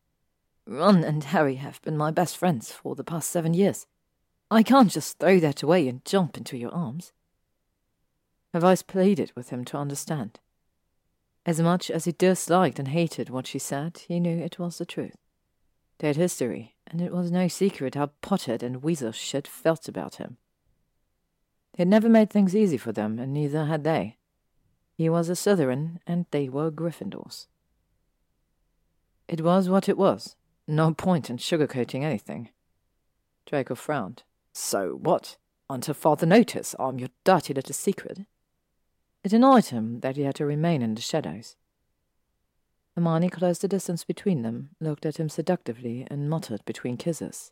Ron 0.67 1.05
and 1.05 1.23
Harry 1.23 1.55
have 1.55 1.81
been 1.83 1.95
my 1.95 2.11
best 2.11 2.35
friends 2.35 2.69
for 2.69 2.95
the 2.95 3.03
past 3.05 3.29
seven 3.29 3.53
years. 3.53 3.87
I 4.51 4.61
can't 4.61 4.91
just 4.91 5.19
throw 5.19 5.39
that 5.39 5.63
away 5.63 5.87
and 5.87 6.03
jump 6.03 6.35
into 6.35 6.57
your 6.57 6.73
arms. 6.73 7.13
Her 8.55 8.61
voice 8.61 8.83
pleaded 8.83 9.33
with 9.35 9.49
him 9.49 9.65
to 9.65 9.77
understand. 9.77 10.39
As 11.45 11.59
much 11.59 11.91
as 11.91 12.05
he 12.05 12.13
disliked 12.13 12.79
and 12.79 12.87
hated 12.87 13.29
what 13.29 13.47
she 13.47 13.59
said, 13.59 14.03
he 14.07 14.17
knew 14.17 14.37
it 14.37 14.57
was 14.57 14.77
the 14.77 14.85
truth. 14.85 15.17
They 15.97 16.07
had 16.07 16.15
history, 16.15 16.77
and 16.87 17.01
it 17.01 17.11
was 17.11 17.29
no 17.29 17.49
secret 17.49 17.95
how 17.95 18.11
Potter 18.21 18.57
and 18.61 18.81
weasel 18.81 19.11
shit 19.11 19.45
felt 19.45 19.89
about 19.89 20.15
him. 20.15 20.37
He 21.73 21.81
had 21.81 21.89
never 21.89 22.07
made 22.07 22.29
things 22.29 22.55
easy 22.55 22.77
for 22.77 22.93
them, 22.93 23.19
and 23.19 23.33
neither 23.33 23.65
had 23.65 23.83
they. 23.83 24.15
He 24.93 25.09
was 25.09 25.27
a 25.27 25.33
Slytherin, 25.33 25.99
and 26.07 26.25
they 26.31 26.47
were 26.47 26.71
Gryffindors. 26.71 27.47
It 29.27 29.41
was 29.41 29.67
what 29.67 29.89
it 29.89 29.97
was. 29.97 30.37
No 30.65 30.93
point 30.93 31.29
in 31.29 31.39
sugarcoating 31.39 32.03
anything. 32.03 32.51
Draco 33.45 33.75
frowned. 33.75 34.23
So 34.53 34.91
what? 34.91 35.35
Until 35.69 35.93
father 35.93 36.25
notice 36.25 36.73
I'm 36.79 36.99
your 36.99 37.09
dirty 37.25 37.53
little 37.53 37.73
secret? 37.73 38.19
It 39.25 39.33
annoyed 39.33 39.65
him 39.65 40.01
that 40.01 40.17
he 40.17 40.21
had 40.21 40.35
to 40.35 40.45
remain 40.45 40.83
in 40.83 40.93
the 40.93 41.01
shadows. 41.01 41.55
Hermione 42.93 43.31
closed 43.31 43.61
the 43.61 43.67
distance 43.67 44.03
between 44.03 44.43
them, 44.43 44.69
looked 44.79 45.03
at 45.03 45.19
him 45.19 45.29
seductively, 45.29 46.05
and 46.11 46.29
muttered 46.29 46.63
between 46.63 46.95
kisses. 46.95 47.51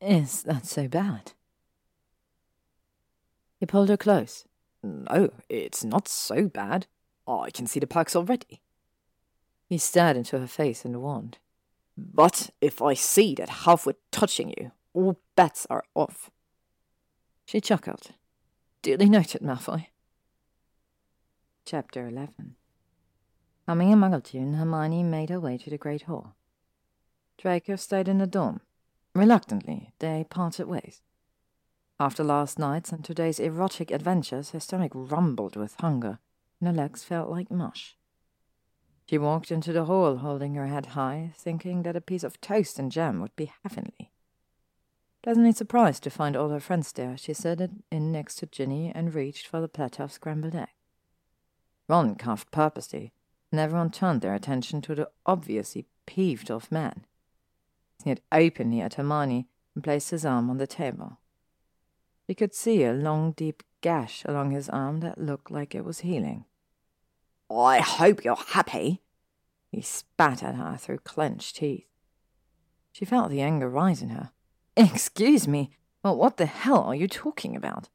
Is 0.00 0.42
that 0.44 0.64
so 0.64 0.88
bad? 0.88 1.32
He 3.60 3.66
pulled 3.66 3.90
her 3.90 3.98
close. 3.98 4.46
No, 4.82 5.28
it's 5.50 5.84
not 5.84 6.08
so 6.08 6.48
bad. 6.48 6.86
I 7.26 7.50
can 7.50 7.66
see 7.66 7.80
the 7.80 7.86
perks 7.86 8.16
already. 8.16 8.62
He 9.68 9.76
stared 9.76 10.16
into 10.16 10.38
her 10.38 10.46
face 10.46 10.86
and 10.86 11.02
warned. 11.02 11.36
But 11.98 12.48
if 12.62 12.80
I 12.80 12.94
see 12.94 13.34
that 13.34 13.50
halfway 13.50 13.92
touching 14.10 14.54
you, 14.56 14.72
all 14.94 15.20
bets 15.36 15.66
are 15.68 15.84
off. 15.94 16.30
She 17.44 17.60
chuckled. 17.60 18.12
Duly 18.80 19.10
noted, 19.10 19.42
Malfoy. 19.42 19.88
Chapter 21.70 22.08
11 22.08 22.56
Humming 23.66 23.92
a 23.92 23.96
muggle 23.98 24.24
tune, 24.24 24.54
Hermione 24.54 25.02
made 25.02 25.28
her 25.28 25.38
way 25.38 25.58
to 25.58 25.68
the 25.68 25.76
Great 25.76 26.04
Hall. 26.04 26.34
Draco 27.36 27.76
stayed 27.76 28.08
in 28.08 28.16
the 28.16 28.26
dorm. 28.26 28.62
Reluctantly, 29.14 29.92
they 29.98 30.24
parted 30.30 30.66
ways. 30.66 31.02
After 32.00 32.24
last 32.24 32.58
night's 32.58 32.90
and 32.90 33.04
today's 33.04 33.38
erotic 33.38 33.90
adventures, 33.90 34.52
her 34.52 34.60
stomach 34.60 34.92
rumbled 34.94 35.56
with 35.56 35.78
hunger, 35.78 36.20
and 36.58 36.68
her 36.68 36.74
legs 36.74 37.04
felt 37.04 37.28
like 37.28 37.50
mush. 37.50 37.98
She 39.04 39.18
walked 39.18 39.50
into 39.50 39.74
the 39.74 39.84
hall, 39.84 40.16
holding 40.16 40.54
her 40.54 40.68
head 40.68 40.86
high, 40.86 41.34
thinking 41.36 41.82
that 41.82 41.96
a 41.96 42.00
piece 42.00 42.24
of 42.24 42.40
toast 42.40 42.78
and 42.78 42.90
jam 42.90 43.20
would 43.20 43.36
be 43.36 43.52
heavenly. 43.62 44.10
Pleasantly 45.22 45.52
surprised 45.52 46.02
to 46.04 46.10
find 46.10 46.34
all 46.34 46.48
her 46.48 46.60
friends 46.60 46.90
there, 46.92 47.18
she 47.18 47.34
settled 47.34 47.72
in 47.92 48.10
next 48.10 48.36
to 48.36 48.46
Ginny 48.46 48.90
and 48.94 49.14
reached 49.14 49.46
for 49.46 49.60
the 49.60 49.68
platter 49.68 50.02
of 50.02 50.12
scrambled 50.12 50.54
eggs. 50.54 50.77
Ron 51.88 52.16
coughed 52.16 52.50
purposely, 52.50 53.12
and 53.50 53.58
everyone 53.58 53.90
turned 53.90 54.20
their 54.20 54.34
attention 54.34 54.82
to 54.82 54.94
the 54.94 55.10
obviously 55.24 55.86
peeved 56.06 56.50
off 56.50 56.70
man. 56.70 57.06
He 57.96 58.02
sneered 58.02 58.20
openly 58.30 58.80
at 58.80 58.94
Hermione 58.94 59.48
and 59.74 59.82
placed 59.82 60.10
his 60.10 60.24
arm 60.24 60.50
on 60.50 60.58
the 60.58 60.66
table. 60.66 61.18
She 62.26 62.34
could 62.34 62.54
see 62.54 62.84
a 62.84 62.92
long, 62.92 63.32
deep 63.32 63.62
gash 63.80 64.22
along 64.26 64.50
his 64.50 64.68
arm 64.68 65.00
that 65.00 65.18
looked 65.18 65.50
like 65.50 65.74
it 65.74 65.84
was 65.84 66.00
healing. 66.00 66.44
I 67.50 67.80
hope 67.80 68.24
you're 68.24 68.36
happy. 68.36 69.00
He 69.70 69.80
spat 69.80 70.42
at 70.42 70.56
her 70.56 70.76
through 70.76 70.98
clenched 70.98 71.56
teeth. 71.56 71.86
She 72.92 73.06
felt 73.06 73.30
the 73.30 73.40
anger 73.40 73.68
rise 73.68 74.02
in 74.02 74.10
her. 74.10 74.30
Excuse 74.76 75.48
me, 75.48 75.70
but 76.02 76.16
what 76.16 76.36
the 76.36 76.46
hell 76.46 76.82
are 76.82 76.94
you 76.94 77.08
talking 77.08 77.56
about? 77.56 77.88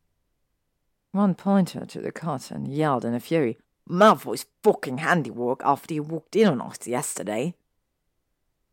Ron 1.14 1.36
pointed 1.36 1.90
to 1.90 2.02
the 2.02 2.12
cot 2.12 2.50
and 2.50 2.68
yelled 2.68 3.06
in 3.06 3.14
a 3.14 3.20
fury. 3.20 3.58
Malfoy's 3.90 4.45
fucking 4.64 5.00
handiwork 5.00 5.62
after 5.64 5.94
he 5.94 6.00
walked 6.00 6.36
in 6.36 6.48
on 6.48 6.62
us 6.62 6.88
yesterday. 6.88 7.53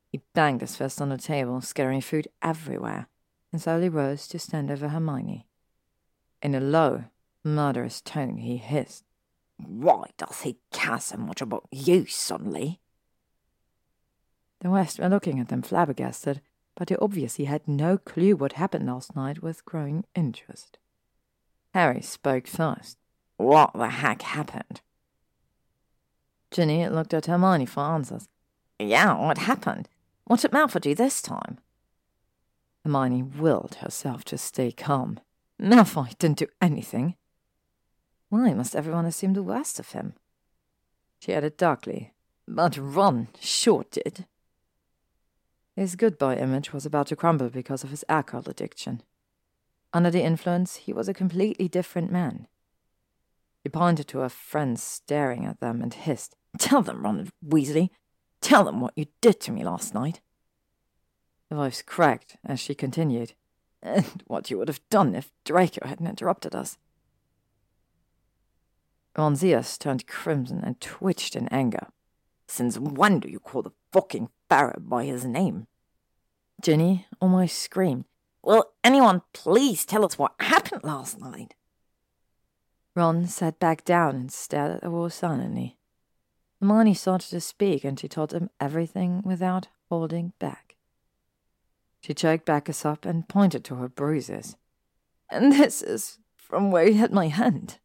He 0.08 0.20
banged 0.34 0.60
his 0.60 0.76
fist 0.76 1.00
on 1.00 1.08
the 1.08 1.18
table, 1.18 1.60
scattering 1.60 2.00
food 2.00 2.28
everywhere, 2.42 3.08
and 3.52 3.60
slowly 3.60 3.88
rose 3.88 4.26
to 4.28 4.38
stand 4.38 4.70
over 4.70 4.88
Hermione. 4.88 5.46
In 6.42 6.54
a 6.54 6.60
low, 6.60 7.04
murderous 7.44 8.00
tone, 8.00 8.38
he 8.38 8.56
hissed, 8.56 9.04
Why 9.56 10.10
does 10.16 10.42
he 10.42 10.58
care 10.72 11.00
so 11.00 11.16
much 11.16 11.40
about 11.40 11.66
you 11.70 12.06
suddenly? 12.06 12.80
The 14.60 14.68
rest 14.68 14.98
were 14.98 15.08
looking 15.08 15.40
at 15.40 15.48
them 15.48 15.62
flabbergasted, 15.62 16.40
but 16.74 16.88
they 16.88 16.96
obviously 16.96 17.46
had 17.46 17.66
no 17.66 17.98
clue 17.98 18.36
what 18.36 18.54
happened 18.54 18.86
last 18.86 19.16
night 19.16 19.42
with 19.42 19.64
growing 19.64 20.04
interest. 20.14 20.78
Harry 21.74 22.02
spoke 22.02 22.46
first. 22.46 22.96
What 23.36 23.72
the 23.74 23.88
heck 23.88 24.22
happened? 24.22 24.80
Ginny 26.50 26.88
looked 26.88 27.14
at 27.14 27.26
Hermione 27.26 27.66
for 27.66 27.80
answers. 27.80 28.28
Yeah, 28.78 29.14
what 29.14 29.38
happened? 29.38 29.88
What 30.24 30.40
did 30.40 30.52
Malfoy 30.52 30.80
do 30.80 30.94
this 30.94 31.22
time? 31.22 31.58
Hermione 32.84 33.22
willed 33.22 33.76
herself 33.76 34.24
to 34.24 34.38
stay 34.38 34.72
calm. 34.72 35.20
Malfoy 35.60 36.16
didn't 36.18 36.38
do 36.38 36.46
anything. 36.60 37.16
Why 38.30 38.54
must 38.54 38.74
everyone 38.74 39.06
assume 39.06 39.34
the 39.34 39.42
worst 39.42 39.78
of 39.78 39.90
him? 39.90 40.14
She 41.18 41.34
added 41.34 41.56
darkly, 41.56 42.12
but 42.48 42.78
Ron 42.78 43.28
sure 43.40 43.84
did. 43.90 44.26
His 45.76 45.96
good 45.96 46.18
boy 46.18 46.34
image 46.34 46.72
was 46.72 46.86
about 46.86 47.08
to 47.08 47.16
crumble 47.16 47.50
because 47.50 47.84
of 47.84 47.90
his 47.90 48.04
alcohol 48.08 48.44
addiction. 48.46 49.02
Under 49.92 50.10
the 50.10 50.22
influence, 50.22 50.76
he 50.76 50.92
was 50.92 51.08
a 51.08 51.14
completely 51.14 51.68
different 51.68 52.10
man. 52.10 52.46
He 53.62 53.68
pointed 53.68 54.08
to 54.08 54.18
her 54.18 54.28
friends 54.28 54.82
staring 54.82 55.44
at 55.44 55.60
them 55.60 55.82
and 55.82 55.92
hissed, 55.92 56.36
Tell 56.58 56.82
them, 56.82 57.02
Ronald 57.02 57.30
Weasley. 57.46 57.90
Tell 58.40 58.64
them 58.64 58.80
what 58.80 58.96
you 58.96 59.06
did 59.20 59.40
to 59.40 59.52
me 59.52 59.64
last 59.64 59.94
night. 59.94 60.20
The 61.48 61.56
voice 61.56 61.82
cracked 61.82 62.36
as 62.44 62.60
she 62.60 62.74
continued, 62.74 63.34
and 63.82 64.22
what 64.26 64.50
you 64.50 64.58
would 64.58 64.68
have 64.68 64.88
done 64.88 65.14
if 65.14 65.32
Draco 65.44 65.86
hadn't 65.86 66.06
interrupted 66.06 66.54
us. 66.54 66.78
Ron's 69.16 69.44
ears 69.44 69.76
turned 69.76 70.06
crimson 70.06 70.62
and 70.62 70.80
twitched 70.80 71.34
in 71.34 71.48
anger. 71.48 71.88
Since 72.46 72.78
when 72.78 73.20
do 73.20 73.28
you 73.28 73.40
call 73.40 73.62
the 73.62 73.72
fucking 73.92 74.28
ferret 74.48 74.88
by 74.88 75.04
his 75.04 75.24
name? 75.24 75.66
Ginny 76.62 77.06
almost 77.20 77.58
screamed. 77.58 78.04
Will 78.42 78.64
anyone 78.84 79.22
please 79.32 79.84
tell 79.84 80.04
us 80.04 80.18
what 80.18 80.34
happened 80.40 80.84
last 80.84 81.20
night? 81.20 81.54
Ron 82.94 83.26
sat 83.26 83.58
back 83.58 83.84
down 83.84 84.16
and 84.16 84.32
stared 84.32 84.72
at 84.72 84.82
the 84.82 84.90
wall 84.90 85.10
silently. 85.10 85.76
Hermione 86.60 86.94
started 86.94 87.30
to 87.30 87.40
speak, 87.40 87.84
and 87.84 87.98
she 87.98 88.08
told 88.08 88.32
him 88.32 88.50
everything 88.60 89.22
without 89.24 89.68
holding 89.88 90.32
back. 90.38 90.76
She 92.00 92.14
choked 92.14 92.44
back 92.44 92.68
a 92.68 92.72
sob 92.72 93.04
and 93.04 93.28
pointed 93.28 93.64
to 93.64 93.76
her 93.76 93.88
bruises. 93.88 94.56
And 95.30 95.52
this 95.52 95.82
is 95.82 96.18
from 96.36 96.70
where 96.70 96.86
he 96.86 96.94
hit 96.94 97.12
my 97.12 97.28
hand. 97.28 97.78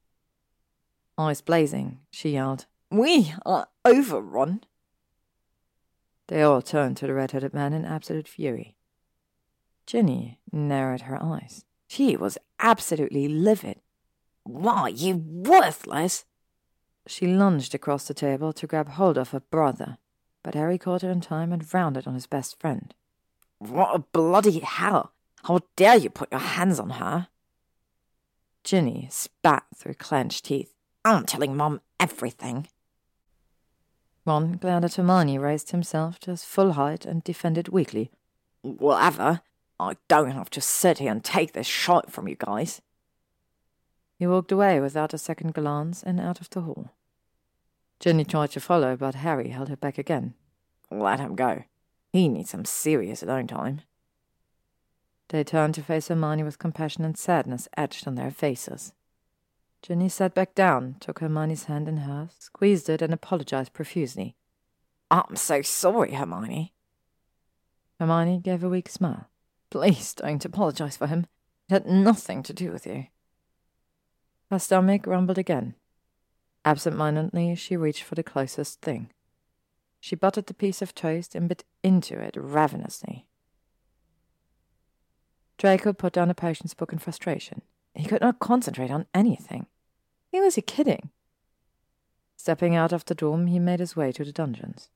Eyes 1.18 1.42
blazing, 1.42 2.00
she 2.12 2.32
yelled, 2.32 2.66
We 2.92 3.34
are 3.46 3.68
overrun. 3.86 4.62
They 6.28 6.42
all 6.42 6.62
turned 6.62 6.98
to 6.98 7.08
the 7.08 7.14
red-headed 7.14 7.54
man 7.54 7.74
in 7.74 7.86
absolute 7.86 8.28
fury. 8.28 8.76
Ginny 9.86 10.40
narrowed 10.52 11.02
her 11.02 11.22
eyes. 11.22 11.64
She 11.88 12.18
was 12.18 12.38
absolutely 12.60 13.28
livid. 13.28 13.80
Why, 14.44 14.90
you 14.90 15.18
worthless! 15.18 16.26
She 17.08 17.28
lunged 17.28 17.76
across 17.76 18.08
the 18.08 18.14
table 18.14 18.52
to 18.54 18.68
grab 18.68 18.90
hold 18.90 19.18
of 19.18 19.30
her 19.30 19.40
brother, 19.40 19.98
but 20.44 20.56
Harry 20.56 20.78
caught 20.78 21.02
her 21.02 21.12
in 21.12 21.22
time 21.22 21.52
and 21.52 21.74
rounded 21.74 22.08
on 22.08 22.14
his 22.16 22.28
best 22.28 22.60
friend. 22.60 22.94
What 23.60 23.96
a 23.96 24.00
bloody 24.00 24.60
hell! 24.60 25.14
How 25.44 25.60
dare 25.76 25.98
you 25.98 26.10
put 26.10 26.32
your 26.32 26.40
hands 26.42 26.80
on 26.80 26.92
her? 26.92 27.28
Ginny 28.64 29.08
spat 29.12 29.64
through 29.76 29.94
clenched 29.94 30.46
teeth. 30.46 30.74
I'm 31.04 31.26
telling 31.26 31.56
Mom 31.56 31.82
everything. 32.00 32.68
Ron, 34.26 34.54
glad 34.54 34.84
at 34.84 34.96
Hermione, 34.96 35.38
raised 35.38 35.70
himself 35.70 36.18
to 36.22 36.32
his 36.32 36.44
full 36.44 36.72
height 36.72 37.06
and 37.06 37.24
defended 37.24 37.70
weakly. 37.70 38.10
Whatever. 38.64 39.42
I 39.80 39.98
don't 40.08 40.32
have 40.32 40.50
to 40.52 40.62
sit 40.62 40.98
here 40.98 41.12
and 41.12 41.24
take 41.24 41.54
this 41.54 41.68
shot 41.68 42.12
from 42.12 42.28
you 42.28 42.36
guys. 42.36 42.82
He 44.18 44.28
walked 44.28 44.52
away 44.52 44.80
without 44.80 45.14
a 45.14 45.18
second 45.18 45.54
glance 45.54 46.02
and 46.02 46.20
out 46.20 46.40
of 46.40 46.50
the 46.50 46.62
hall. 46.62 46.92
Ginny 48.00 48.24
tried 48.24 48.52
to 48.52 48.60
follow, 48.60 48.96
but 48.96 49.16
Harry 49.16 49.50
held 49.50 49.70
her 49.70 49.76
back 49.76 49.98
again. 49.98 50.34
Let 50.90 51.20
him 51.20 51.36
go. 51.36 51.64
He 52.12 52.28
needs 52.28 52.52
some 52.52 52.66
serious 52.66 53.24
alone 53.24 53.48
time. 53.48 53.82
They 55.30 55.44
turned 55.44 55.76
to 55.76 55.82
face 55.82 56.08
Hermione 56.08 56.44
with 56.44 56.60
compassion 56.60 57.04
and 57.04 57.18
sadness 57.18 57.68
etched 57.76 58.08
on 58.08 58.16
their 58.16 58.32
faces. 58.32 58.94
Ginny 59.82 60.10
sat 60.10 60.34
back 60.34 60.56
down, 60.56 60.96
took 61.00 61.20
Hermione's 61.20 61.66
hand 61.66 61.88
in 61.88 61.98
hers, 61.98 62.32
squeezed 62.40 62.90
it, 62.90 63.02
and 63.02 63.14
apologized 63.14 63.74
profusely. 63.74 64.36
I'm 65.12 65.36
so 65.36 65.62
sorry, 65.62 66.14
Hermione. 66.14 66.74
Hermione 68.00 68.40
gave 68.40 68.64
a 68.64 68.70
weak 68.70 68.90
smile. 68.90 69.30
Please 69.70 70.14
don't 70.14 70.44
apologize 70.44 70.98
for 70.98 71.08
him. 71.08 71.28
It 71.70 71.74
had 71.74 71.86
nothing 71.88 72.44
to 72.44 72.54
do 72.54 72.72
with 72.72 72.86
you. 72.88 73.08
Her 74.50 74.60
stomach 74.60 75.08
rumbled 75.08 75.38
again. 75.38 75.76
Absent-mindedly, 76.64 77.56
she 77.56 77.78
reached 77.78 78.04
for 78.04 78.16
the 78.16 78.24
closest 78.24 78.82
thing. 78.82 79.10
She 80.00 80.16
buttered 80.16 80.48
the 80.48 80.54
piece 80.54 80.82
of 80.82 80.94
toast 80.94 81.36
and 81.36 81.50
bit 81.50 81.64
into 81.84 82.20
it 82.20 82.36
ravenously. 82.38 83.26
Draco 85.58 85.94
put 85.94 86.14
down 86.14 86.28
the 86.28 86.36
potions 86.36 86.74
book 86.74 86.92
in 86.94 87.00
frustration. 87.00 87.62
He 87.94 88.06
could 88.06 88.22
not 88.22 88.40
concentrate 88.40 88.92
on 88.92 89.08
anything. 89.14 89.68
Who 90.32 90.42
was 90.42 90.56
he 90.56 90.62
kidding? 90.62 91.12
Stepping 92.36 92.76
out 92.76 92.92
of 92.92 93.06
the 93.06 93.16
dorm, 93.16 93.48
he 93.48 93.58
made 93.58 93.80
his 93.80 93.96
way 93.96 94.12
to 94.12 94.24
the 94.24 94.34
dungeons. 94.34 94.90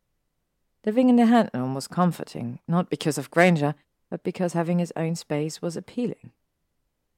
Living 0.86 1.10
in 1.10 1.16
the 1.16 1.26
hand 1.26 1.50
was 1.54 1.88
comforting, 1.88 2.60
not 2.68 2.90
because 2.90 3.18
of 3.18 3.32
Granger, 3.32 3.74
but 4.10 4.24
because 4.24 4.54
having 4.54 4.80
his 4.80 4.94
own 4.96 5.16
space 5.16 5.62
was 5.62 5.78
appealing. 5.78 6.32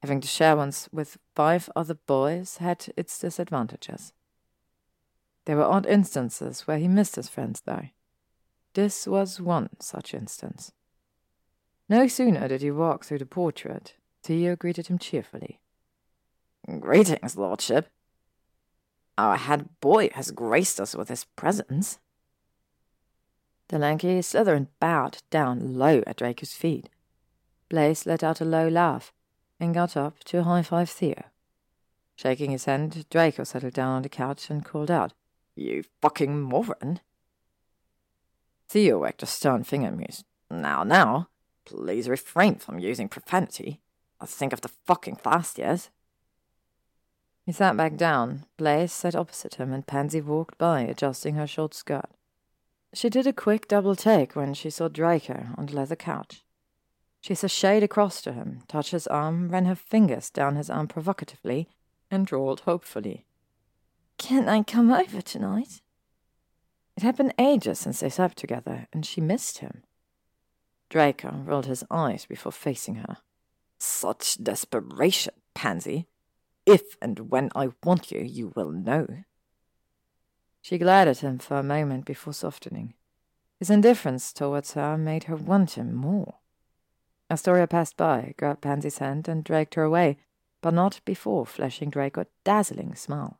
Having 0.01 0.21
to 0.21 0.27
share 0.27 0.55
one 0.55 0.73
with 0.91 1.17
five 1.35 1.69
other 1.75 1.93
boys 1.93 2.57
had 2.57 2.87
its 2.97 3.17
disadvantages. 3.19 4.13
There 5.45 5.57
were 5.57 5.63
odd 5.63 5.85
instances 5.85 6.61
where 6.61 6.79
he 6.79 6.87
missed 6.87 7.15
his 7.15 7.29
friends, 7.29 7.61
though. 7.65 7.89
This 8.73 9.05
was 9.05 9.39
one 9.39 9.69
such 9.79 10.13
instance. 10.13 10.71
No 11.87 12.07
sooner 12.07 12.47
did 12.47 12.61
he 12.61 12.71
walk 12.71 13.05
through 13.05 13.19
the 13.19 13.25
portrait, 13.25 13.95
Theo 14.23 14.55
greeted 14.55 14.87
him 14.87 14.97
cheerfully. 14.97 15.59
Greetings, 16.79 17.35
Lordship. 17.35 17.89
Our 19.17 19.35
head 19.37 19.69
boy 19.81 20.09
has 20.13 20.31
graced 20.31 20.79
us 20.79 20.95
with 20.95 21.09
his 21.09 21.25
presence. 21.35 21.99
The 23.67 23.79
lanky 23.79 24.19
Slytherin 24.19 24.67
bowed 24.79 25.19
down 25.29 25.75
low 25.75 26.01
at 26.07 26.17
Draco's 26.17 26.53
feet. 26.53 26.89
Blaise 27.69 28.05
let 28.05 28.23
out 28.23 28.41
a 28.41 28.45
low 28.45 28.67
laugh 28.67 29.11
and 29.61 29.75
got 29.75 29.95
up 29.95 30.23
to 30.25 30.43
high-five 30.43 30.89
Theo. 30.89 31.23
Shaking 32.15 32.51
his 32.51 32.65
hand, 32.65 33.05
Draco 33.09 33.43
settled 33.43 33.73
down 33.73 33.95
on 33.97 34.01
the 34.01 34.09
couch 34.09 34.49
and 34.49 34.65
called 34.65 34.89
out, 34.91 35.13
You 35.55 35.83
fucking 36.01 36.41
moron. 36.41 36.99
Theo 38.67 38.99
wagged 38.99 39.23
a 39.23 39.27
stern 39.27 39.63
finger 39.63 39.87
and 39.87 39.97
mused, 39.97 40.25
Now, 40.49 40.83
now, 40.83 41.29
please 41.65 42.09
refrain 42.09 42.55
from 42.55 42.79
using 42.79 43.07
profanity. 43.07 43.79
I 44.19 44.25
think 44.25 44.51
of 44.51 44.61
the 44.61 44.71
fucking 44.85 45.17
fast 45.17 45.57
years. 45.57 45.89
He 47.45 47.51
sat 47.51 47.77
back 47.77 47.97
down. 47.97 48.45
Blaise 48.57 48.91
sat 48.91 49.15
opposite 49.15 49.55
him, 49.55 49.73
and 49.73 49.85
Pansy 49.85 50.21
walked 50.21 50.57
by, 50.57 50.81
adjusting 50.81 51.35
her 51.35 51.47
short 51.47 51.73
skirt. 51.73 52.09
She 52.93 53.09
did 53.09 53.25
a 53.25 53.33
quick 53.33 53.67
double 53.67 53.95
take 53.95 54.35
when 54.35 54.53
she 54.53 54.69
saw 54.69 54.87
Draco 54.87 55.47
on 55.57 55.67
the 55.67 55.75
leather 55.75 55.95
couch. 55.95 56.43
She 57.21 57.35
sashayed 57.35 57.83
across 57.83 58.21
to 58.23 58.33
him, 58.33 58.63
touched 58.67 58.91
his 58.91 59.05
arm, 59.05 59.49
ran 59.49 59.65
her 59.65 59.75
fingers 59.75 60.31
down 60.31 60.55
his 60.55 60.71
arm 60.71 60.87
provocatively, 60.87 61.69
and 62.09 62.25
drawled 62.25 62.61
hopefully. 62.61 63.25
Can 64.17 64.49
I 64.49 64.63
come 64.63 64.91
over 64.91 65.21
tonight? 65.21 65.81
It 66.97 67.03
had 67.03 67.15
been 67.15 67.33
ages 67.37 67.79
since 67.79 67.99
they 67.99 68.09
slept 68.09 68.37
together, 68.37 68.87
and 68.91 69.05
she 69.05 69.21
missed 69.21 69.59
him. 69.59 69.83
Draco 70.89 71.43
rolled 71.45 71.67
his 71.67 71.83
eyes 71.91 72.25
before 72.25 72.51
facing 72.51 72.95
her. 72.95 73.17
Such 73.77 74.43
desperation, 74.43 75.33
Pansy. 75.53 76.07
If 76.65 76.97
and 77.01 77.31
when 77.31 77.49
I 77.55 77.69
want 77.83 78.11
you, 78.11 78.21
you 78.21 78.51
will 78.55 78.71
know. 78.71 79.23
She 80.61 80.77
glared 80.77 81.07
at 81.07 81.19
him 81.19 81.39
for 81.39 81.57
a 81.57 81.63
moment 81.63 82.05
before 82.05 82.33
softening. 82.33 82.95
His 83.57 83.69
indifference 83.69 84.33
towards 84.33 84.73
her 84.73 84.97
made 84.97 85.25
her 85.25 85.35
want 85.35 85.71
him 85.71 85.95
more. 85.95 86.40
Astoria 87.31 87.65
passed 87.65 87.95
by, 87.95 88.33
grabbed 88.37 88.61
Pansy's 88.61 88.97
hand, 88.97 89.29
and 89.29 89.41
dragged 89.41 89.75
her 89.75 89.83
away, 89.83 90.17
but 90.59 90.73
not 90.73 90.99
before 91.05 91.45
flashing 91.45 91.89
Draco 91.89 92.21
a 92.21 92.27
dazzling 92.43 92.93
smile. 92.93 93.39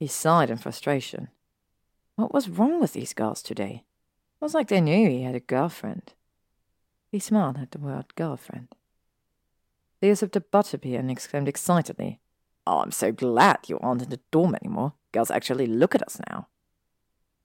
He 0.00 0.08
sighed 0.08 0.50
in 0.50 0.58
frustration. 0.58 1.28
What 2.16 2.34
was 2.34 2.48
wrong 2.48 2.80
with 2.80 2.92
these 2.92 3.14
girls 3.14 3.40
today? 3.40 3.84
It 4.40 4.44
was 4.44 4.52
like 4.52 4.66
they 4.66 4.80
knew 4.80 5.08
he 5.08 5.22
had 5.22 5.36
a 5.36 5.40
girlfriend. 5.40 6.14
He 7.12 7.20
smiled 7.20 7.56
at 7.56 7.70
the 7.70 7.78
word 7.78 8.16
girlfriend. 8.16 8.68
Theo 10.00 10.14
sipped 10.14 10.34
a 10.34 10.40
butterbeer 10.40 10.98
and 10.98 11.10
exclaimed 11.10 11.48
excitedly, 11.48 12.20
Oh, 12.66 12.80
I'm 12.80 12.90
so 12.90 13.12
glad 13.12 13.68
you 13.68 13.78
aren't 13.78 14.02
in 14.02 14.10
the 14.10 14.20
dorm 14.32 14.56
anymore. 14.56 14.94
Girls 15.12 15.30
actually 15.30 15.68
look 15.68 15.94
at 15.94 16.02
us 16.02 16.20
now. 16.28 16.48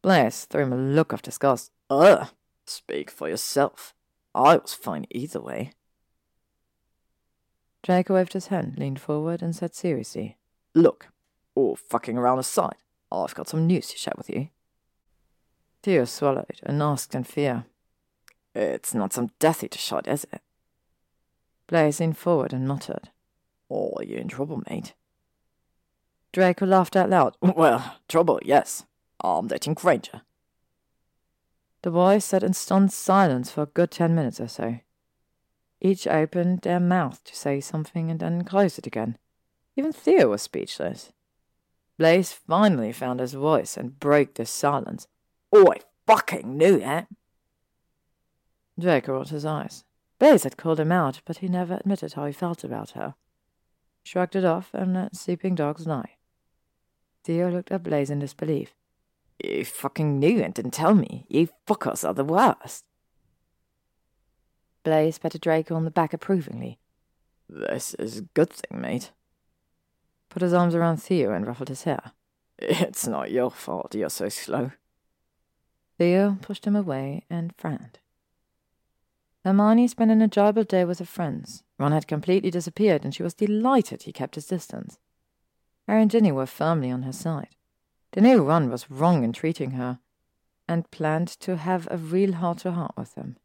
Blaise 0.01 0.45
threw 0.45 0.63
him 0.63 0.73
a 0.73 0.77
look 0.77 1.13
of 1.13 1.21
disgust. 1.21 1.71
Ugh, 1.91 2.27
speak 2.65 3.11
for 3.11 3.29
yourself. 3.29 3.93
Oh, 4.33 4.45
I 4.45 4.57
was 4.57 4.73
fine 4.73 5.05
either 5.09 5.41
way. 5.41 5.71
Draco 7.83 8.13
waved 8.13 8.33
his 8.33 8.47
hand, 8.47 8.75
leaned 8.77 9.01
forward, 9.01 9.41
and 9.41 9.55
said 9.55 9.73
seriously, 9.73 10.37
Look, 10.73 11.07
all 11.55 11.75
fucking 11.75 12.17
around 12.17 12.39
aside, 12.39 12.75
oh, 13.11 13.23
I've 13.23 13.35
got 13.35 13.49
some 13.49 13.67
news 13.67 13.87
to 13.89 13.97
share 13.97 14.13
with 14.17 14.29
you. 14.29 14.49
Theo 15.83 16.05
swallowed 16.05 16.59
and 16.63 16.81
asked 16.81 17.15
in 17.15 17.23
fear, 17.23 17.65
It's 18.53 18.93
not 18.93 19.13
some 19.13 19.31
Death 19.39 19.63
Eater 19.63 19.79
shot, 19.79 20.07
is 20.07 20.25
it? 20.31 20.41
Blaise 21.67 21.99
leaned 21.99 22.17
forward 22.17 22.53
and 22.53 22.67
muttered, 22.67 23.09
Oh, 23.69 23.93
are 23.97 24.03
you 24.03 24.17
in 24.17 24.27
trouble, 24.27 24.61
mate? 24.69 24.93
Draco 26.33 26.65
laughed 26.65 26.95
out 26.95 27.09
loud. 27.09 27.35
Well, 27.41 27.95
trouble, 28.07 28.39
yes. 28.43 28.85
I'm 29.23 29.47
dating 29.47 29.73
Granger. 29.73 30.21
The 31.83 31.91
boys 31.91 32.25
sat 32.25 32.43
in 32.43 32.53
stunned 32.53 32.93
silence 32.93 33.51
for 33.51 33.63
a 33.63 33.67
good 33.67 33.91
ten 33.91 34.13
minutes 34.13 34.39
or 34.39 34.47
so. 34.47 34.79
Each 35.79 36.05
opened 36.05 36.61
their 36.61 36.79
mouth 36.79 37.23
to 37.23 37.35
say 37.35 37.59
something 37.59 38.11
and 38.11 38.19
then 38.19 38.43
closed 38.43 38.77
it 38.77 38.85
again. 38.85 39.17
Even 39.75 39.91
Theo 39.91 40.29
was 40.29 40.43
speechless. 40.43 41.11
Blaise 41.97 42.33
finally 42.33 42.91
found 42.91 43.19
his 43.19 43.33
voice 43.33 43.77
and 43.77 43.99
broke 43.99 44.35
the 44.35 44.45
silence. 44.45 45.07
Oh, 45.51 45.71
I 45.71 45.79
fucking 46.05 46.57
knew 46.57 46.79
that. 46.79 47.07
Draco 48.79 49.13
rolled 49.13 49.29
his 49.29 49.45
eyes. 49.45 49.83
Blaise 50.19 50.43
had 50.43 50.57
called 50.57 50.79
him 50.79 50.91
out, 50.91 51.21
but 51.25 51.37
he 51.37 51.47
never 51.47 51.75
admitted 51.75 52.13
how 52.13 52.25
he 52.25 52.31
felt 52.31 52.63
about 52.63 52.91
her. 52.91 53.15
Shrugged 54.03 54.35
it 54.35 54.45
off 54.45 54.69
and 54.73 54.93
let 54.93 55.15
sleeping 55.15 55.55
dogs 55.55 55.87
lie. 55.87 56.17
Theo 57.23 57.49
looked 57.49 57.71
at 57.71 57.83
Blaise 57.83 58.09
in 58.09 58.19
disbelief. 58.19 58.73
You 59.43 59.65
fucking 59.65 60.19
knew 60.19 60.41
and 60.41 60.53
didn't 60.53 60.71
tell 60.71 60.93
me. 60.93 61.25
You 61.29 61.49
fuckers 61.67 62.07
are 62.07 62.13
the 62.13 62.23
worst. 62.23 62.85
Blaise 64.83 65.17
patted 65.17 65.41
Draco 65.41 65.75
on 65.75 65.85
the 65.85 65.91
back 65.91 66.13
approvingly. 66.13 66.79
This 67.49 67.93
is 67.95 68.17
a 68.17 68.21
good 68.21 68.49
thing, 68.49 68.81
mate. 68.81 69.11
Put 70.29 70.41
his 70.41 70.53
arms 70.53 70.75
around 70.75 70.97
Theo 70.97 71.31
and 71.31 71.45
ruffled 71.45 71.69
his 71.69 71.83
hair. 71.83 72.13
It's 72.57 73.07
not 73.07 73.31
your 73.31 73.51
fault 73.51 73.95
you're 73.95 74.09
so 74.09 74.29
slow. 74.29 74.71
Theo 75.97 76.37
pushed 76.41 76.65
him 76.65 76.75
away 76.75 77.25
and 77.29 77.53
frowned. 77.57 77.99
Hermione 79.43 79.87
spent 79.87 80.11
an 80.11 80.21
enjoyable 80.21 80.63
day 80.63 80.85
with 80.85 80.99
her 80.99 81.05
friends. 81.05 81.63
Ron 81.79 81.91
had 81.91 82.07
completely 82.07 82.51
disappeared, 82.51 83.03
and 83.03 83.13
she 83.13 83.23
was 83.23 83.33
delighted 83.33 84.03
he 84.03 84.13
kept 84.13 84.35
his 84.35 84.45
distance. 84.45 84.99
Harry 85.87 86.03
and 86.03 86.11
Ginny 86.11 86.31
were 86.31 86.45
firmly 86.45 86.91
on 86.91 87.01
her 87.01 87.11
side. 87.11 87.55
They 88.11 88.21
new 88.21 88.43
one 88.43 88.69
was 88.69 88.91
wrong 88.91 89.23
in 89.23 89.31
treating 89.31 89.71
her, 89.71 89.99
and 90.67 90.89
planned 90.91 91.29
to 91.39 91.57
have 91.57 91.87
a 91.89 91.97
real 91.97 92.33
heart-to-heart 92.33 92.93
with 92.97 93.15
him. 93.15 93.37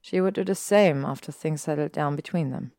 She 0.00 0.20
would 0.20 0.34
do 0.34 0.44
the 0.44 0.54
same 0.54 1.04
after 1.04 1.32
things 1.32 1.62
settled 1.62 1.92
down 1.92 2.16
between 2.16 2.50
them. 2.50 2.72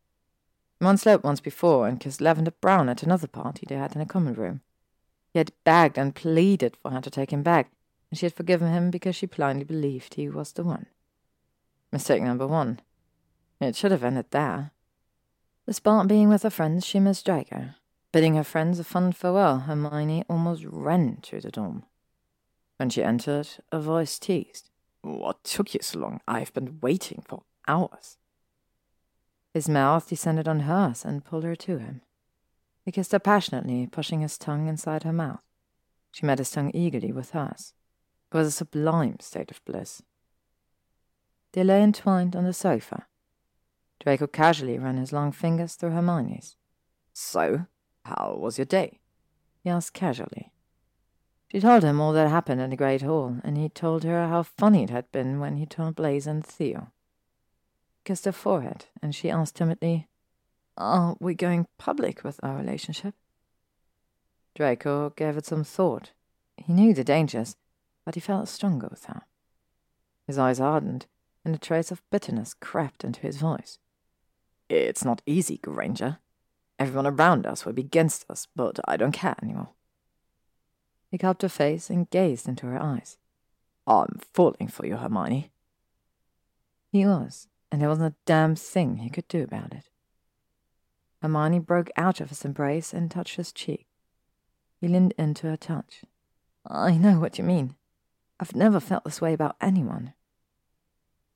Slept 0.96 1.22
once 1.22 1.40
before 1.40 1.86
and 1.86 2.00
kissed 2.00 2.20
Lavender 2.20 2.50
Brown 2.50 2.88
at 2.88 3.02
another 3.02 3.28
party 3.28 3.64
they 3.68 3.76
had 3.76 3.94
in 3.94 4.00
a 4.00 4.06
common 4.06 4.34
room. 4.34 4.62
He 5.32 5.38
had 5.38 5.52
begged 5.62 5.96
and 5.96 6.14
pleaded 6.14 6.76
for 6.76 6.90
her 6.90 7.00
to 7.00 7.10
take 7.10 7.32
him 7.32 7.42
back, 7.42 7.70
and 8.10 8.18
she 8.18 8.26
had 8.26 8.34
forgiven 8.34 8.72
him 8.72 8.90
because 8.90 9.14
she 9.14 9.26
blindly 9.26 9.64
believed 9.64 10.14
he 10.14 10.28
was 10.28 10.52
the 10.52 10.64
one. 10.64 10.86
Mistake 11.92 12.22
number 12.22 12.46
one. 12.46 12.80
It 13.60 13.76
should 13.76 13.92
have 13.92 14.02
ended 14.02 14.26
there. 14.30 14.72
Despite 15.66 16.08
being 16.08 16.28
with 16.28 16.42
her 16.42 16.50
friends, 16.50 16.84
she 16.84 16.98
missed 16.98 17.26
Draco. 17.26 17.70
Bidding 18.12 18.34
her 18.34 18.44
friends 18.44 18.78
a 18.78 18.84
fond 18.84 19.16
farewell, 19.16 19.60
Hermione 19.60 20.24
almost 20.28 20.64
ran 20.66 21.16
to 21.22 21.40
the 21.40 21.50
dorm. 21.50 21.84
When 22.76 22.90
she 22.90 23.02
entered, 23.02 23.48
a 23.70 23.80
voice 23.80 24.18
teased. 24.18 24.68
What 25.00 25.42
took 25.44 25.72
you 25.72 25.80
so 25.82 25.98
long? 25.98 26.20
I've 26.28 26.52
been 26.52 26.78
waiting 26.82 27.24
for 27.26 27.42
hours. 27.66 28.18
His 29.54 29.68
mouth 29.68 30.08
descended 30.08 30.46
on 30.46 30.60
hers 30.60 31.04
and 31.04 31.24
pulled 31.24 31.44
her 31.44 31.56
to 31.56 31.78
him. 31.78 32.02
He 32.84 32.92
kissed 32.92 33.12
her 33.12 33.18
passionately, 33.18 33.86
pushing 33.86 34.20
his 34.20 34.36
tongue 34.36 34.68
inside 34.68 35.04
her 35.04 35.12
mouth. 35.12 35.42
She 36.10 36.26
met 36.26 36.38
his 36.38 36.50
tongue 36.50 36.70
eagerly 36.74 37.12
with 37.12 37.30
hers. 37.30 37.72
It 38.30 38.36
was 38.36 38.48
a 38.48 38.50
sublime 38.50 39.20
state 39.20 39.50
of 39.50 39.64
bliss. 39.64 40.02
They 41.52 41.64
lay 41.64 41.82
entwined 41.82 42.36
on 42.36 42.44
the 42.44 42.52
sofa. 42.52 43.06
Draco 44.00 44.26
casually 44.26 44.78
ran 44.78 44.96
his 44.96 45.12
long 45.12 45.32
fingers 45.32 45.74
through 45.74 45.90
Hermione's. 45.90 46.56
So, 47.12 47.66
how 48.04 48.36
was 48.38 48.58
your 48.58 48.64
day? 48.64 49.00
he 49.62 49.70
asked 49.70 49.94
casually. 49.94 50.52
She 51.50 51.60
told 51.60 51.82
him 51.82 52.00
all 52.00 52.12
that 52.14 52.28
happened 52.28 52.60
in 52.60 52.70
the 52.70 52.76
Great 52.76 53.02
Hall, 53.02 53.36
and 53.44 53.58
he 53.58 53.68
told 53.68 54.04
her 54.04 54.26
how 54.26 54.42
funny 54.42 54.84
it 54.84 54.90
had 54.90 55.12
been 55.12 55.38
when 55.38 55.56
he 55.56 55.66
told 55.66 55.96
Blaise 55.96 56.26
and 56.26 56.44
Theo. 56.44 56.90
He 57.98 58.00
kissed 58.04 58.24
her 58.24 58.32
forehead, 58.32 58.86
and 59.02 59.14
she 59.14 59.30
asked 59.30 59.56
timidly, 59.56 60.08
Are 60.76 61.14
we 61.20 61.34
going 61.34 61.66
public 61.76 62.24
with 62.24 62.40
our 62.42 62.56
relationship? 62.56 63.14
Draco 64.54 65.10
gave 65.10 65.36
it 65.36 65.46
some 65.46 65.62
thought. 65.62 66.12
He 66.56 66.72
knew 66.72 66.94
the 66.94 67.04
dangers, 67.04 67.56
but 68.04 68.14
he 68.14 68.20
felt 68.20 68.48
stronger 68.48 68.88
with 68.90 69.04
her. 69.04 69.22
His 70.26 70.38
eyes 70.38 70.58
hardened, 70.58 71.06
and 71.44 71.54
a 71.54 71.58
trace 71.58 71.90
of 71.90 72.02
bitterness 72.10 72.54
crept 72.54 73.04
into 73.04 73.20
his 73.20 73.36
voice. 73.36 73.78
It's 74.68 75.04
not 75.04 75.20
easy, 75.26 75.58
Granger. 75.58 76.18
Everyone 76.82 77.06
around 77.06 77.46
us 77.46 77.64
will 77.64 77.72
be 77.72 77.82
against 77.82 78.28
us, 78.28 78.48
but 78.56 78.80
I 78.88 78.96
don't 78.96 79.12
care 79.12 79.36
anymore. 79.40 79.68
He 81.12 81.16
cupped 81.16 81.42
her 81.42 81.48
face 81.48 81.88
and 81.88 82.10
gazed 82.10 82.48
into 82.48 82.66
her 82.66 82.82
eyes. 82.82 83.18
I'm 83.86 84.18
falling 84.32 84.66
for 84.66 84.84
you, 84.84 84.96
Hermione. 84.96 85.52
He 86.90 87.06
was, 87.06 87.46
and 87.70 87.80
there 87.80 87.88
wasn't 87.88 88.14
a 88.14 88.16
damn 88.26 88.56
thing 88.56 88.96
he 88.96 89.10
could 89.10 89.28
do 89.28 89.44
about 89.44 89.72
it. 89.72 89.90
Hermione 91.22 91.60
broke 91.60 91.88
out 91.96 92.20
of 92.20 92.30
his 92.30 92.44
embrace 92.44 92.92
and 92.92 93.08
touched 93.08 93.36
his 93.36 93.52
cheek. 93.52 93.86
He 94.80 94.88
leaned 94.88 95.14
into 95.16 95.46
her 95.46 95.56
touch. 95.56 96.02
I 96.66 96.96
know 96.96 97.20
what 97.20 97.38
you 97.38 97.44
mean. 97.44 97.76
I've 98.40 98.56
never 98.56 98.80
felt 98.80 99.04
this 99.04 99.20
way 99.20 99.34
about 99.34 99.54
anyone. 99.60 100.14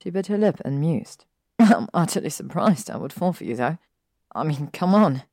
She 0.03 0.09
bit 0.09 0.27
her 0.27 0.37
lip 0.37 0.59
and 0.65 0.81
mused. 0.81 1.23
I'm 1.59 1.87
utterly 1.93 2.31
surprised 2.31 2.89
I 2.89 2.97
would 2.97 3.13
fall 3.13 3.31
for 3.31 3.45
you, 3.45 3.55
though. 3.55 3.77
I 4.35 4.43
mean, 4.43 4.67
come 4.73 4.93
on. 4.93 5.23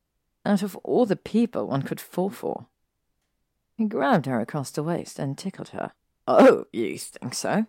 Out 0.45 0.61
of 0.61 0.75
all 0.77 1.05
the 1.05 1.15
people 1.15 1.67
one 1.67 1.81
could 1.81 1.99
fall 1.99 2.29
for. 2.29 2.67
He 3.75 3.85
grabbed 3.85 4.27
her 4.27 4.39
across 4.39 4.71
the 4.71 4.83
waist 4.83 5.17
and 5.19 5.37
tickled 5.37 5.69
her. 5.69 5.91
Oh, 6.27 6.65
you 6.71 6.97
think 6.97 7.33
so? 7.33 7.65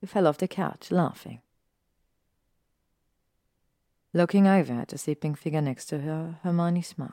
He 0.00 0.06
fell 0.06 0.26
off 0.26 0.38
the 0.38 0.48
couch, 0.48 0.90
laughing. 0.90 1.40
Looking 4.12 4.46
over 4.46 4.72
at 4.72 4.88
the 4.88 4.98
sleeping 4.98 5.34
figure 5.34 5.60
next 5.60 5.86
to 5.86 6.00
her, 6.00 6.38
Hermione 6.42 6.82
smiled. 6.82 7.12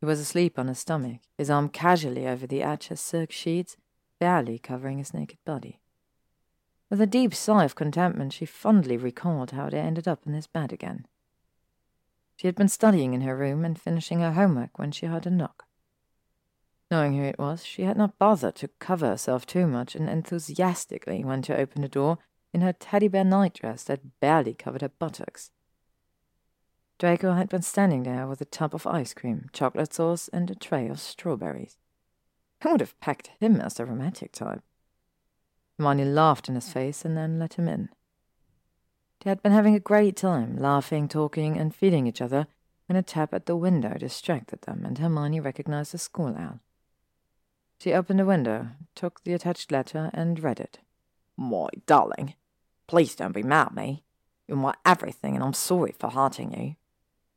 He 0.00 0.06
was 0.06 0.20
asleep 0.20 0.58
on 0.58 0.68
his 0.68 0.80
stomach, 0.80 1.20
his 1.38 1.48
arm 1.48 1.68
casually 1.68 2.26
over 2.26 2.46
the 2.46 2.62
of 2.62 2.98
silk 2.98 3.30
sheets, 3.30 3.76
barely 4.18 4.58
covering 4.58 4.98
his 4.98 5.14
naked 5.14 5.38
body. 5.44 5.80
With 6.90 7.00
a 7.00 7.06
deep 7.06 7.34
sigh 7.34 7.64
of 7.64 7.74
contentment, 7.74 8.32
she 8.32 8.44
fondly 8.44 8.96
recalled 8.96 9.52
how 9.52 9.70
they 9.70 9.78
ended 9.78 10.06
up 10.06 10.26
in 10.26 10.34
his 10.34 10.46
bed 10.46 10.72
again. 10.72 11.06
She 12.42 12.48
had 12.48 12.56
been 12.56 12.66
studying 12.66 13.14
in 13.14 13.20
her 13.20 13.36
room 13.36 13.64
and 13.64 13.80
finishing 13.80 14.18
her 14.18 14.32
homework 14.32 14.76
when 14.76 14.90
she 14.90 15.06
heard 15.06 15.28
a 15.28 15.30
knock. 15.30 15.64
Knowing 16.90 17.14
who 17.14 17.22
it 17.22 17.38
was, 17.38 17.64
she 17.64 17.84
had 17.84 17.96
not 17.96 18.18
bothered 18.18 18.56
to 18.56 18.68
cover 18.80 19.06
herself 19.06 19.46
too 19.46 19.64
much 19.68 19.94
and 19.94 20.08
enthusiastically 20.08 21.22
went 21.22 21.44
to 21.44 21.56
open 21.56 21.82
the 21.82 21.88
door 21.88 22.18
in 22.52 22.60
her 22.60 22.72
teddy 22.72 23.06
bear 23.06 23.22
nightdress 23.22 23.84
that 23.84 24.18
barely 24.18 24.54
covered 24.54 24.80
her 24.80 24.88
buttocks. 24.88 25.52
Draco 26.98 27.34
had 27.34 27.48
been 27.48 27.62
standing 27.62 28.02
there 28.02 28.26
with 28.26 28.40
a 28.40 28.44
tub 28.44 28.74
of 28.74 28.88
ice 28.88 29.14
cream, 29.14 29.48
chocolate 29.52 29.94
sauce, 29.94 30.26
and 30.26 30.50
a 30.50 30.56
tray 30.56 30.88
of 30.88 30.98
strawberries. 30.98 31.78
Who 32.64 32.72
would 32.72 32.80
have 32.80 32.98
pecked 32.98 33.30
him 33.38 33.60
as 33.60 33.74
the 33.74 33.86
romantic 33.86 34.32
type? 34.32 34.64
Hermione 35.78 36.06
laughed 36.06 36.48
in 36.48 36.56
his 36.56 36.72
face 36.72 37.04
and 37.04 37.16
then 37.16 37.38
let 37.38 37.54
him 37.54 37.68
in. 37.68 37.90
They 39.22 39.30
had 39.30 39.42
been 39.42 39.52
having 39.52 39.74
a 39.74 39.80
great 39.80 40.16
time, 40.16 40.56
laughing, 40.56 41.06
talking, 41.06 41.56
and 41.56 41.74
feeding 41.74 42.06
each 42.06 42.20
other, 42.20 42.48
when 42.86 42.96
a 42.96 43.02
tap 43.02 43.32
at 43.32 43.46
the 43.46 43.56
window 43.56 43.94
distracted 43.94 44.62
them, 44.62 44.84
and 44.84 44.98
Hermione 44.98 45.38
recognized 45.38 45.92
the 45.92 45.98
school 45.98 46.34
owl. 46.36 46.58
She 47.78 47.92
opened 47.92 48.18
the 48.18 48.24
window, 48.24 48.68
took 48.94 49.22
the 49.22 49.32
attached 49.32 49.70
letter, 49.70 50.10
and 50.12 50.42
read 50.42 50.58
it. 50.58 50.80
My 51.36 51.68
darling, 51.86 52.34
please 52.86 53.14
don't 53.14 53.32
be 53.32 53.42
mad 53.42 53.68
at 53.68 53.74
me. 53.74 54.02
You're 54.48 54.56
my 54.56 54.74
everything, 54.84 55.34
and 55.34 55.44
I'm 55.44 55.54
sorry 55.54 55.94
for 55.98 56.10
hurting 56.10 56.52
you. 56.52 56.76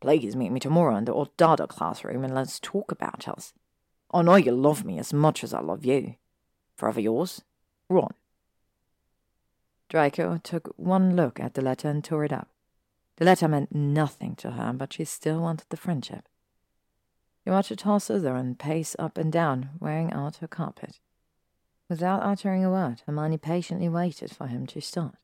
Please 0.02 0.36
meet 0.36 0.52
me 0.52 0.60
tomorrow 0.60 0.96
in 0.96 1.06
the 1.06 1.14
old 1.14 1.36
Dada 1.38 1.68
classroom 1.68 2.24
and 2.24 2.36
let's 2.36 2.60
talk 2.60 2.92
about 2.92 3.28
us. 3.28 3.54
I 4.14 4.22
know 4.22 4.36
you 4.36 4.52
love 4.52 4.86
me 4.86 5.00
as 5.00 5.14
much 5.14 5.44
as 5.44 5.54
I 5.54 5.62
love 5.62 5.86
you. 5.86 6.16
Forever 6.76 7.00
yours, 7.00 7.42
Ron. 7.90 8.14
Draco 9.90 10.38
took 10.44 10.74
one 10.78 11.16
look 11.16 11.40
at 11.40 11.54
the 11.54 11.62
letter 11.62 11.90
and 11.90 12.04
tore 12.04 12.26
it 12.26 12.34
up. 12.34 12.50
The 13.18 13.26
letter 13.26 13.48
meant 13.48 13.74
nothing 13.74 14.36
to 14.38 14.52
her, 14.52 14.74
but 14.74 14.94
she 14.94 15.06
still 15.06 15.40
wanted 15.40 15.68
the 15.70 15.78
friendship. 15.78 16.28
He 17.44 17.52
watched 17.52 17.70
her 17.70 17.76
toss 17.76 18.08
thither 18.08 18.36
and 18.36 18.58
pace 18.58 18.96
up 18.98 19.18
and 19.18 19.32
down, 19.32 19.70
wearing 19.80 20.12
out 20.12 20.38
her 20.38 20.48
carpet. 20.48 21.00
Without 21.88 22.24
uttering 22.24 22.66
a 22.66 22.72
word, 22.72 23.04
Hermione 23.06 23.38
patiently 23.38 23.88
waited 23.88 24.36
for 24.36 24.48
him 24.48 24.66
to 24.68 24.82
start. 24.82 25.16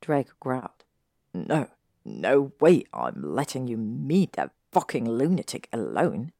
Draco 0.00 0.32
growled. 0.40 0.84
No, 1.32 1.68
no 2.04 2.52
way 2.60 2.84
I'm 2.92 3.22
letting 3.22 3.68
you 3.68 3.76
meet 3.76 4.32
that 4.32 4.50
fucking 4.72 5.08
lunatic 5.08 5.68
alone. 5.72 6.32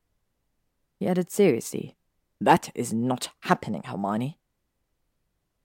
He 0.98 1.06
added 1.06 1.30
seriously, 1.30 1.94
That 2.40 2.70
is 2.74 2.92
not 2.92 3.28
happening, 3.42 3.84
Hermione. 3.84 4.39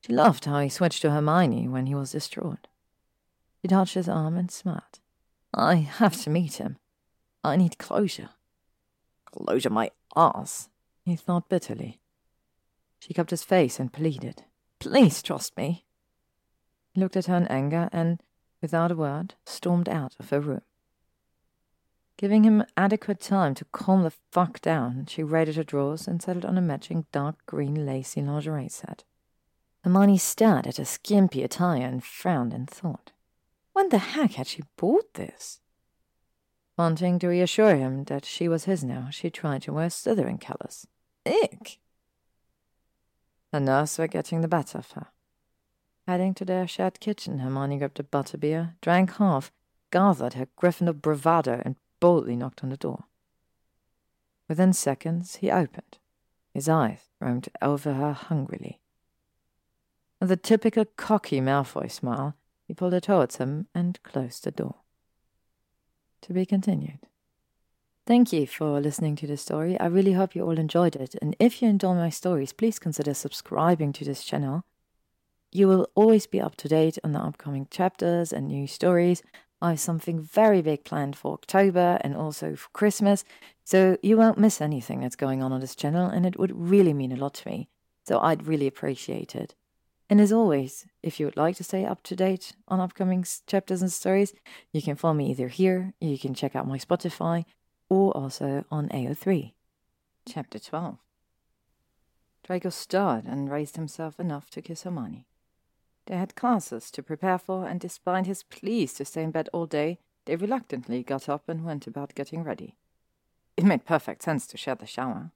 She 0.06 0.14
loved 0.14 0.46
how 0.46 0.60
he 0.60 0.70
switched 0.70 1.02
to 1.02 1.10
Hermione 1.10 1.68
when 1.68 1.88
he 1.88 1.96
was 1.96 2.12
distraught. 2.12 2.68
She 3.60 3.68
touched 3.68 3.96
his 3.96 4.08
arm 4.08 4.38
and 4.38 4.52
smiled. 4.52 5.00
I 5.52 5.78
have 5.78 6.16
to 6.22 6.30
meet 6.30 6.56
him. 6.56 6.78
I 7.44 7.56
need 7.56 7.80
closure. 7.80 8.30
Closure 9.26 9.72
my 9.72 9.90
ass, 10.16 10.70
he 11.06 11.16
thought 11.16 11.50
bitterly. 11.50 12.02
She 13.00 13.16
cupped 13.16 13.32
his 13.32 13.44
face 13.44 13.80
and 13.80 13.92
pleaded, 13.92 14.44
Please 14.78 15.24
trust 15.24 15.58
me. 15.58 15.86
He 16.94 17.02
looked 17.02 17.18
at 17.18 17.26
her 17.26 17.38
in 17.38 17.48
anger 17.48 17.90
and, 17.92 18.22
without 18.62 18.92
a 18.92 18.96
word, 18.96 19.34
stormed 19.44 19.90
out 19.90 20.16
of 20.20 20.30
her 20.30 20.40
room. 20.40 20.62
Giving 22.18 22.44
him 22.44 22.64
adequate 22.78 23.22
time 23.22 23.56
to 23.56 23.66
calm 23.72 24.04
the 24.04 24.14
fuck 24.32 24.62
down, 24.62 25.08
she 25.08 25.24
raided 25.24 25.56
her 25.56 25.64
drawers 25.64 26.08
and 26.08 26.22
settled 26.22 26.46
on 26.46 26.60
a 26.60 26.62
matching 26.62 27.08
dark 27.12 27.44
green 27.48 27.88
lacy 27.88 28.22
lingerie 28.22 28.70
set. 28.70 29.04
Hermione 29.86 30.18
stared 30.18 30.66
at 30.66 30.78
her 30.78 30.84
skimpy 30.86 31.44
attire 31.44 31.86
and 31.86 32.04
frowned 32.04 32.56
in 32.56 32.66
thought. 32.66 33.12
When 33.74 33.90
the 33.90 34.00
heck 34.00 34.32
had 34.32 34.48
she 34.48 34.64
bought 34.78 35.14
this? 35.14 35.60
Wanting 36.76 37.20
to 37.20 37.28
reassure 37.28 37.76
him 37.76 38.06
that 38.06 38.26
she 38.26 38.48
was 38.48 38.64
his 38.66 38.84
now, 38.84 39.10
she 39.12 39.30
tried 39.30 39.62
to 39.62 39.74
wear 39.74 39.90
Slytherin 39.90 40.42
colors. 40.42 40.88
Ick! 41.24 41.78
Her 43.54 43.60
nerves 43.60 44.00
were 44.00 44.08
getting 44.08 44.42
the 44.42 44.48
better 44.48 44.80
of 44.80 44.90
her. 44.94 45.10
Heading 46.08 46.34
to 46.34 46.46
their 46.46 46.68
shared 46.68 47.00
kitchen, 47.00 47.38
Hermione 47.38 47.78
grabbed 47.78 48.00
a 48.00 48.04
butterbeer, 48.04 48.74
drank 48.82 49.18
half, 49.18 49.52
gathered 49.92 50.34
her 50.34 50.48
Gryffindor 50.60 51.00
bravado, 51.00 51.62
and 51.64 51.76
boldly 52.00 52.36
knocked 52.36 52.64
on 52.64 52.72
the 52.72 52.78
door. 52.78 53.04
Within 54.50 54.74
seconds, 54.74 55.36
he 55.36 55.52
opened. 55.52 56.00
His 56.56 56.68
eyes 56.68 57.12
roamed 57.22 57.50
over 57.62 57.94
her 57.94 58.14
hungrily. 58.14 58.80
With 60.22 60.32
a 60.32 60.38
typical 60.38 60.86
cocky 60.86 61.42
Malfoy 61.42 61.92
smile, 61.92 62.36
he 62.68 62.74
pulled 62.74 62.94
her 62.94 63.00
towards 63.00 63.38
him 63.38 63.68
and 63.76 64.02
closed 64.04 64.44
the 64.44 64.52
door. 64.52 64.76
To 66.22 66.34
be 66.34 66.46
continued. 66.46 67.00
Thank 68.08 68.32
you 68.32 68.48
for 68.48 68.80
listening 68.80 69.16
to 69.18 69.28
this 69.28 69.42
story. 69.42 69.80
I 69.80 69.88
really 69.88 70.14
hope 70.14 70.36
you 70.36 70.44
all 70.44 70.60
enjoyed 70.60 70.96
it. 70.96 71.16
And 71.22 71.36
if 71.40 71.62
you 71.62 71.68
enjoy 71.68 71.96
my 71.96 72.10
stories, 72.10 72.54
please 72.54 72.80
consider 72.80 73.14
subscribing 73.14 73.94
to 73.94 74.06
this 74.06 74.24
channel. 74.24 74.64
You 75.52 75.68
will 75.68 75.88
always 75.96 76.28
be 76.28 76.42
up 76.42 76.56
to 76.58 76.68
date 76.68 76.98
on 77.04 77.14
the 77.14 77.20
upcoming 77.20 77.68
chapters 77.72 78.32
and 78.32 78.48
new 78.48 78.68
stories. 78.68 79.24
I 79.62 79.72
have 79.72 79.80
something 79.80 80.20
very 80.20 80.62
big 80.62 80.84
planned 80.84 81.16
for 81.16 81.34
October 81.34 81.98
and 82.02 82.16
also 82.16 82.56
for 82.56 82.70
Christmas, 82.74 83.24
so 83.64 83.98
you 84.04 84.18
won't 84.18 84.38
miss 84.38 84.62
anything 84.62 85.00
that's 85.00 85.16
going 85.16 85.42
on 85.42 85.52
on 85.52 85.62
this 85.62 85.76
channel, 85.76 86.08
and 86.08 86.26
it 86.26 86.38
would 86.38 86.52
really 86.56 86.94
mean 86.94 87.12
a 87.12 87.16
lot 87.16 87.36
to 87.36 87.50
me. 87.50 87.70
So 88.04 88.20
I'd 88.20 88.46
really 88.46 88.68
appreciate 88.68 89.34
it. 89.34 89.56
And 90.10 90.22
as 90.22 90.32
always, 90.32 90.86
if 91.02 91.20
you 91.20 91.26
would 91.26 91.38
like 91.38 91.56
to 91.58 91.64
stay 91.64 91.84
up 91.84 92.04
to 92.04 92.16
date 92.16 92.54
on 92.68 92.80
upcoming 92.80 93.26
chapters 93.48 93.82
and 93.82 93.92
stories, 93.92 94.34
you 94.72 94.82
can 94.82 94.96
follow 94.96 95.16
me 95.16 95.32
either 95.32 95.48
here, 95.48 95.94
you 96.00 96.20
can 96.20 96.36
check 96.36 96.56
out 96.56 96.68
my 96.68 96.78
Spotify, 96.78 97.46
or 97.90 98.16
also 98.16 98.66
on 98.70 98.90
AO3. 98.90 99.54
Chapter 100.28 100.60
12 100.60 100.98
Draco 102.44 102.70
stirred 102.70 103.26
and 103.26 103.50
raised 103.50 103.76
himself 103.76 104.20
enough 104.20 104.52
to 104.52 104.62
kiss 104.62 104.84
Hermione. 104.84 105.26
They 106.06 106.18
had 106.18 106.36
classes 106.36 106.92
to 106.92 107.02
prepare 107.02 107.40
for, 107.40 107.68
and 107.68 107.80
despite 107.80 108.28
his 108.28 108.44
pleas 108.44 108.94
to 108.94 109.06
stay 109.06 109.24
in 109.24 109.32
bed 109.32 109.50
all 109.52 109.66
day, 109.66 109.98
they 110.26 110.36
reluctantly 110.36 111.02
got 111.02 111.28
up 111.28 111.50
and 111.50 111.66
went 111.66 111.88
about 111.88 112.14
getting 112.14 112.44
ready. 112.44 112.78
It 113.58 113.64
made 113.64 113.86
perfect 113.86 114.22
sense 114.22 114.46
to 114.48 114.58
share 114.58 114.76
the 114.76 114.86
shower. 114.86 115.32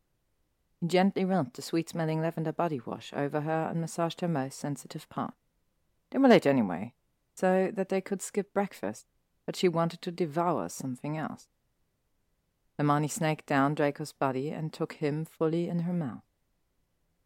Gently 0.85 1.25
rubbed 1.25 1.56
the 1.56 1.61
sweet 1.61 1.90
smelling 1.90 2.22
lavender 2.22 2.53
body 2.53 2.82
wash 2.85 3.11
over 3.14 3.41
her 3.41 3.67
and 3.69 3.82
massaged 3.82 4.22
her 4.22 4.27
most 4.27 4.58
sensitive 4.58 5.09
part. 5.09 5.33
They 6.09 6.19
were 6.19 6.30
late 6.30 6.45
anyway, 6.45 6.93
so 7.35 7.69
that 7.74 7.90
they 7.90 8.01
could 8.01 8.22
skip 8.22 8.53
breakfast, 8.53 9.06
but 9.45 9.56
she 9.56 9.67
wanted 9.67 10.01
to 10.03 10.11
devour 10.11 10.69
something 10.69 11.17
else. 11.17 11.48
Hermione 12.77 13.09
snaked 13.09 13.45
down 13.45 13.75
Draco's 13.75 14.14
body 14.14 14.51
and 14.51 14.72
took 14.72 14.93
him 14.93 15.25
fully 15.25 15.67
in 15.67 15.80
her 15.80 15.91
mouth. 15.91 16.24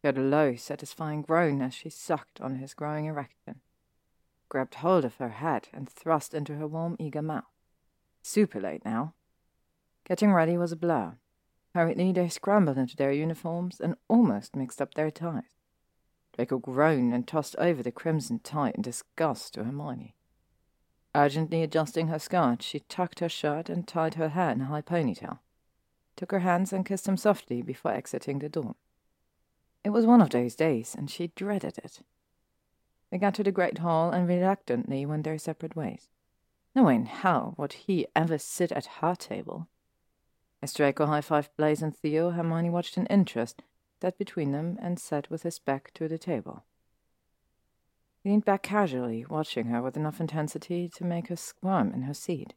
He 0.01 0.07
heard 0.07 0.17
a 0.17 0.21
low, 0.21 0.55
satisfying 0.55 1.21
groan 1.21 1.61
as 1.61 1.75
she 1.75 1.89
sucked 1.89 2.41
on 2.41 2.55
his 2.55 2.73
growing 2.73 3.05
erection, 3.05 3.61
grabbed 4.49 4.75
hold 4.75 5.05
of 5.05 5.17
her 5.17 5.29
head, 5.29 5.69
and 5.71 5.87
thrust 5.87 6.33
into 6.33 6.55
her 6.55 6.67
warm, 6.67 6.95
eager 6.97 7.21
mouth. 7.21 7.43
Super 8.23 8.59
late 8.59 8.83
now. 8.83 9.13
Getting 10.05 10.33
ready 10.33 10.57
was 10.57 10.71
a 10.71 10.75
blur. 10.75 11.17
Hurriedly, 11.73 12.11
they 12.11 12.29
scrambled 12.29 12.77
into 12.77 12.95
their 12.95 13.11
uniforms 13.11 13.79
and 13.79 13.95
almost 14.07 14.55
mixed 14.55 14.81
up 14.81 14.93
their 14.93 15.09
ties. 15.09 15.55
Draco 16.35 16.57
groaned 16.57 17.13
and 17.13 17.27
tossed 17.27 17.55
over 17.57 17.81
the 17.81 17.91
crimson 17.91 18.39
tie 18.39 18.71
in 18.71 18.81
disgust 18.81 19.53
to 19.55 19.63
Hermione. 19.63 20.15
Urgently 21.15 21.61
adjusting 21.61 22.07
her 22.07 22.19
skirt, 22.19 22.63
she 22.63 22.79
tucked 22.81 23.19
her 23.19 23.29
shirt 23.29 23.69
and 23.69 23.87
tied 23.87 24.15
her 24.15 24.29
hair 24.29 24.51
in 24.51 24.61
a 24.61 24.65
high 24.65 24.81
ponytail, 24.81 25.39
took 26.15 26.31
her 26.31 26.39
hands 26.39 26.73
and 26.73 26.85
kissed 26.85 27.07
him 27.07 27.17
softly 27.17 27.61
before 27.61 27.91
exiting 27.91 28.39
the 28.39 28.49
door. 28.49 28.75
It 29.83 29.91
was 29.91 30.05
one 30.05 30.21
of 30.21 30.29
those 30.29 30.55
days, 30.55 30.95
and 30.95 31.09
she 31.09 31.27
dreaded 31.35 31.77
it. 31.79 32.01
They 33.11 33.17
got 33.19 33.35
to 33.35 33.43
the 33.43 33.51
great 33.51 33.79
hall 33.79 34.11
and 34.11 34.27
reluctantly 34.27 35.05
went 35.05 35.23
their 35.23 35.37
separate 35.37 35.75
ways. 35.75 36.09
No 36.75 36.83
way 36.83 36.95
in 36.95 37.05
hell 37.05 37.53
would 37.57 37.73
he 37.73 38.07
ever 38.15 38.39
sit 38.39 38.71
at 38.71 38.85
her 39.01 39.13
table. 39.13 39.67
As 40.63 40.73
Draco 40.73 41.07
high-fived 41.07 41.57
Blaise 41.57 41.81
and 41.81 41.93
Theo, 41.93 42.29
Hermione 42.29 42.69
watched 42.69 42.97
in 42.97 43.05
interest, 43.07 43.63
sat 44.01 44.17
between 44.17 44.53
them, 44.53 44.79
and 44.81 44.97
sat 44.97 45.29
with 45.29 45.43
his 45.43 45.59
back 45.59 45.91
to 45.95 46.07
the 46.07 46.17
table. 46.17 46.63
He 48.21 48.29
leaned 48.29 48.45
back 48.45 48.63
casually, 48.63 49.25
watching 49.25 49.65
her 49.65 49.81
with 49.81 49.97
enough 49.97 50.21
intensity 50.21 50.87
to 50.87 51.03
make 51.03 51.27
her 51.27 51.35
squirm 51.35 51.91
in 51.91 52.03
her 52.03 52.13
seat. 52.13 52.53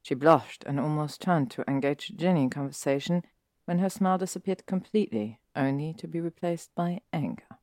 She 0.00 0.14
blushed 0.14 0.64
and 0.66 0.80
almost 0.80 1.20
turned 1.20 1.50
to 1.50 1.68
engage 1.68 2.16
Ginny 2.16 2.44
in 2.44 2.48
conversation 2.48 3.22
when 3.66 3.80
her 3.80 3.90
smile 3.90 4.16
disappeared 4.16 4.64
completely, 4.64 5.38
only 5.54 5.92
to 5.98 6.08
be 6.08 6.22
replaced 6.22 6.74
by 6.74 7.02
anger. 7.12 7.58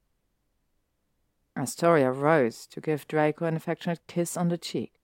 Astoria 1.58 2.12
rose 2.12 2.68
to 2.68 2.80
give 2.80 3.08
Draco 3.08 3.46
an 3.46 3.56
affectionate 3.56 4.06
kiss 4.06 4.38
on 4.38 4.50
the 4.50 4.60
cheek. 4.60 5.02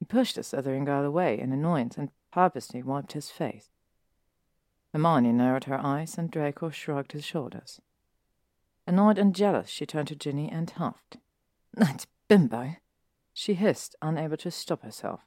He 0.00 0.04
pushed 0.04 0.34
the 0.34 0.42
Slytherin 0.42 0.84
girl 0.84 1.04
away 1.04 1.38
in 1.38 1.52
annoyance 1.52 1.96
and 1.96 2.10
purposely 2.32 2.82
wiped 2.82 3.12
his 3.12 3.30
face. 3.30 3.70
Hermione 4.96 5.32
narrowed 5.32 5.64
her 5.64 5.78
eyes, 5.78 6.16
and 6.16 6.30
Draco 6.30 6.70
shrugged 6.70 7.12
his 7.12 7.22
shoulders. 7.22 7.82
Annoyed 8.86 9.18
and 9.18 9.34
jealous, 9.34 9.68
she 9.68 9.84
turned 9.84 10.08
to 10.08 10.16
Ginny 10.16 10.50
and 10.50 10.70
huffed. 10.70 11.18
That 11.74 12.06
bimbo! 12.28 12.76
She 13.34 13.52
hissed, 13.52 13.94
unable 14.00 14.38
to 14.38 14.50
stop 14.50 14.82
herself. 14.82 15.20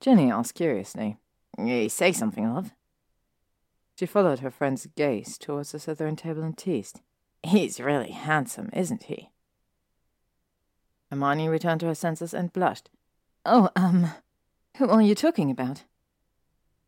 Ginny 0.00 0.32
asked 0.32 0.54
curiously, 0.54 1.18
You 1.58 1.90
say 1.90 2.10
something, 2.12 2.50
love? 2.54 2.72
She 3.98 4.06
followed 4.06 4.38
her 4.38 4.50
friend's 4.50 4.86
gaze 4.96 5.36
towards 5.36 5.72
the 5.72 5.78
southern 5.78 6.16
table 6.16 6.42
and 6.42 6.56
teased. 6.56 7.02
He's 7.42 7.78
really 7.78 8.12
handsome, 8.12 8.70
isn't 8.72 9.02
he? 9.02 9.28
Hermione 11.10 11.50
returned 11.50 11.80
to 11.80 11.88
her 11.88 11.94
senses 11.94 12.32
and 12.32 12.50
blushed. 12.50 12.88
Oh, 13.44 13.68
um, 13.76 14.12
who 14.78 14.88
are 14.88 15.02
you 15.02 15.14
talking 15.14 15.50
about? 15.50 15.84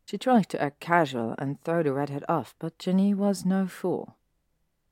She 0.07 0.17
tried 0.17 0.47
to 0.49 0.61
act 0.61 0.79
casual 0.79 1.35
and 1.37 1.61
throw 1.61 1.83
the 1.83 1.91
redhead 1.91 2.23
off, 2.29 2.55
but 2.59 2.79
Ginny 2.79 3.13
was 3.13 3.43
no 3.43 3.67
fool. 3.67 4.15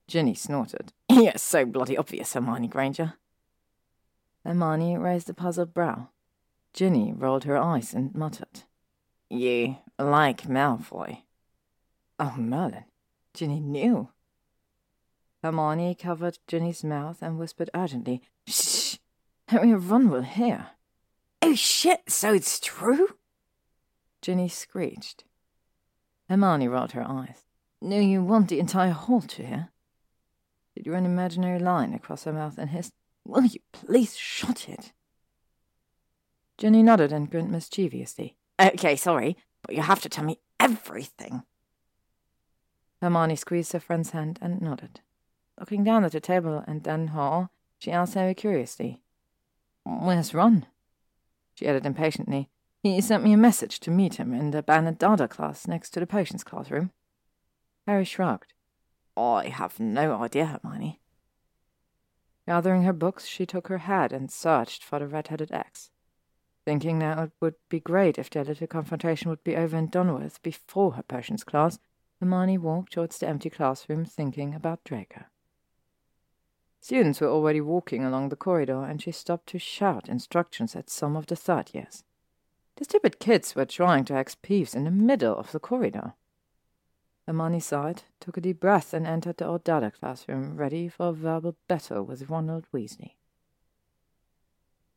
Ginny 0.09 0.33
snorted. 0.33 0.91
You're 1.09 1.37
so 1.37 1.65
bloody 1.65 1.97
obvious, 1.97 2.33
Hermione 2.33 2.67
Granger. 2.67 3.13
Hermione 4.45 4.97
raised 4.97 5.29
a 5.29 5.33
puzzled 5.33 5.73
brow. 5.73 6.09
Ginny 6.73 7.13
rolled 7.13 7.45
her 7.45 7.55
eyes 7.55 7.93
and 7.93 8.13
muttered. 8.13 8.63
You 9.29 9.77
like 9.97 10.49
Malfoy. 10.49 11.19
Oh, 12.19 12.35
Merlin. 12.37 12.83
Ginny 13.33 13.61
knew. 13.61 14.09
Hermione 15.41 15.95
covered 15.95 16.39
Ginny's 16.45 16.83
mouth 16.83 17.21
and 17.21 17.39
whispered 17.39 17.69
urgently, 17.73 18.21
Shh! 18.45 18.97
And 19.47 19.89
Ron 19.89 20.09
will 20.09 20.23
hear. 20.23 20.71
Oh, 21.41 21.55
shit, 21.55 22.01
so 22.09 22.33
it's 22.33 22.59
true? 22.59 23.15
Ginny 24.25 24.49
screeched. 24.49 25.23
Hermione 26.27 26.67
rolled 26.67 26.93
her 26.93 27.07
eyes. 27.07 27.45
No, 27.79 27.99
you 27.99 28.23
want 28.23 28.49
the 28.49 28.59
entire 28.59 28.89
hall 28.89 29.21
to 29.21 29.45
hear? 29.45 29.69
She 30.73 30.81
drew 30.81 30.95
an 30.95 31.05
imaginary 31.05 31.59
line 31.59 31.93
across 31.93 32.23
her 32.23 32.33
mouth 32.33 32.57
and 32.57 32.71
hissed, 32.71 32.93
Will 33.23 33.45
you 33.45 33.59
please 33.71 34.17
shut 34.17 34.67
it? 34.67 34.93
Ginny 36.57 36.81
nodded 36.81 37.11
and 37.11 37.29
grinned 37.29 37.51
mischievously. 37.51 38.35
Okay, 38.59 38.95
sorry, 38.95 39.37
but 39.61 39.75
you 39.75 39.83
have 39.83 40.01
to 40.01 40.09
tell 40.09 40.23
me 40.23 40.39
everything. 40.59 41.43
Hermione 43.03 43.35
squeezed 43.35 43.73
her 43.73 43.79
friend's 43.79 44.09
hand 44.09 44.39
and 44.41 44.59
nodded. 44.59 45.01
Looking 45.59 45.83
down 45.83 46.03
at 46.03 46.13
the 46.13 46.19
table 46.19 46.63
and 46.65 46.83
then 46.83 47.09
Hall, 47.09 47.51
she 47.77 47.91
asked 47.91 48.15
very 48.15 48.33
curiously, 48.33 49.03
Where's 49.83 50.33
Ron? 50.33 50.65
She 51.53 51.67
added 51.67 51.85
impatiently, 51.85 52.49
He 52.85 53.01
sent 53.01 53.23
me 53.23 53.33
a 53.33 53.37
message 53.37 53.79
to 53.79 53.89
meet 53.89 54.17
him 54.17 54.31
in 54.31 54.51
the 54.51 54.61
Banned 54.61 54.99
Dada 54.99 55.27
class 55.27 55.67
next 55.67 55.89
to 55.89 55.99
the 55.99 56.05
potions 56.05 56.43
classroom. 56.43 56.91
Harry 57.87 58.05
shrugged. 58.05 58.53
I 59.17 59.47
have 59.47 59.79
no 59.79 60.21
idea, 60.21 60.45
Hermione. 60.45 60.99
Gathering 62.47 62.83
her 62.83 62.93
books, 62.93 63.25
she 63.25 63.47
took 63.47 63.69
her 63.69 63.79
hat 63.79 64.13
and 64.13 64.29
searched 64.29 64.83
for 64.83 64.99
the 64.99 65.07
red-headed 65.07 65.51
X, 65.51 65.89
thinking 66.63 66.99
that 66.99 67.17
it 67.17 67.31
would 67.41 67.55
be 67.69 67.79
great 67.79 68.19
if 68.19 68.29
their 68.29 68.43
little 68.43 68.67
confrontation 68.67 69.31
would 69.31 69.43
be 69.43 69.55
over 69.55 69.75
and 69.75 69.89
done 69.89 70.13
with 70.13 70.39
before 70.43 70.91
her 70.91 71.01
potions 71.01 71.43
class, 71.43 71.79
Hermione 72.19 72.59
walked 72.59 72.93
towards 72.93 73.17
the 73.17 73.27
empty 73.27 73.49
classroom 73.49 74.05
thinking 74.05 74.53
about 74.53 74.83
Draco. 74.83 75.23
Students 76.81 77.19
were 77.19 77.29
already 77.29 77.61
walking 77.61 78.05
along 78.05 78.29
the 78.29 78.35
corridor, 78.35 78.83
and 78.83 79.01
she 79.01 79.11
stopped 79.11 79.47
to 79.47 79.57
shout 79.57 80.07
instructions 80.07 80.75
at 80.75 80.91
some 80.91 81.15
of 81.15 81.25
the 81.25 81.35
third 81.35 81.73
years. 81.73 82.03
The 82.77 82.83
stupid 82.83 83.19
kids 83.19 83.55
were 83.55 83.65
trying 83.65 84.05
to 84.05 84.13
act 84.13 84.41
Peeves 84.41 84.75
in 84.75 84.83
the 84.83 84.91
middle 84.91 85.35
of 85.37 85.51
the 85.51 85.59
corridor. 85.59 86.13
Hermione 87.25 87.59
sighed, 87.59 88.03
took 88.19 88.37
a 88.37 88.41
deep 88.41 88.59
breath, 88.59 88.93
and 88.93 89.07
entered 89.07 89.37
the 89.37 89.47
old 89.47 89.63
classroom, 89.63 90.57
ready 90.57 90.87
for 90.89 91.07
a 91.07 91.13
verbal 91.13 91.55
battle 91.67 92.03
with 92.03 92.29
Ronald 92.29 92.65
Weasley. 92.73 93.15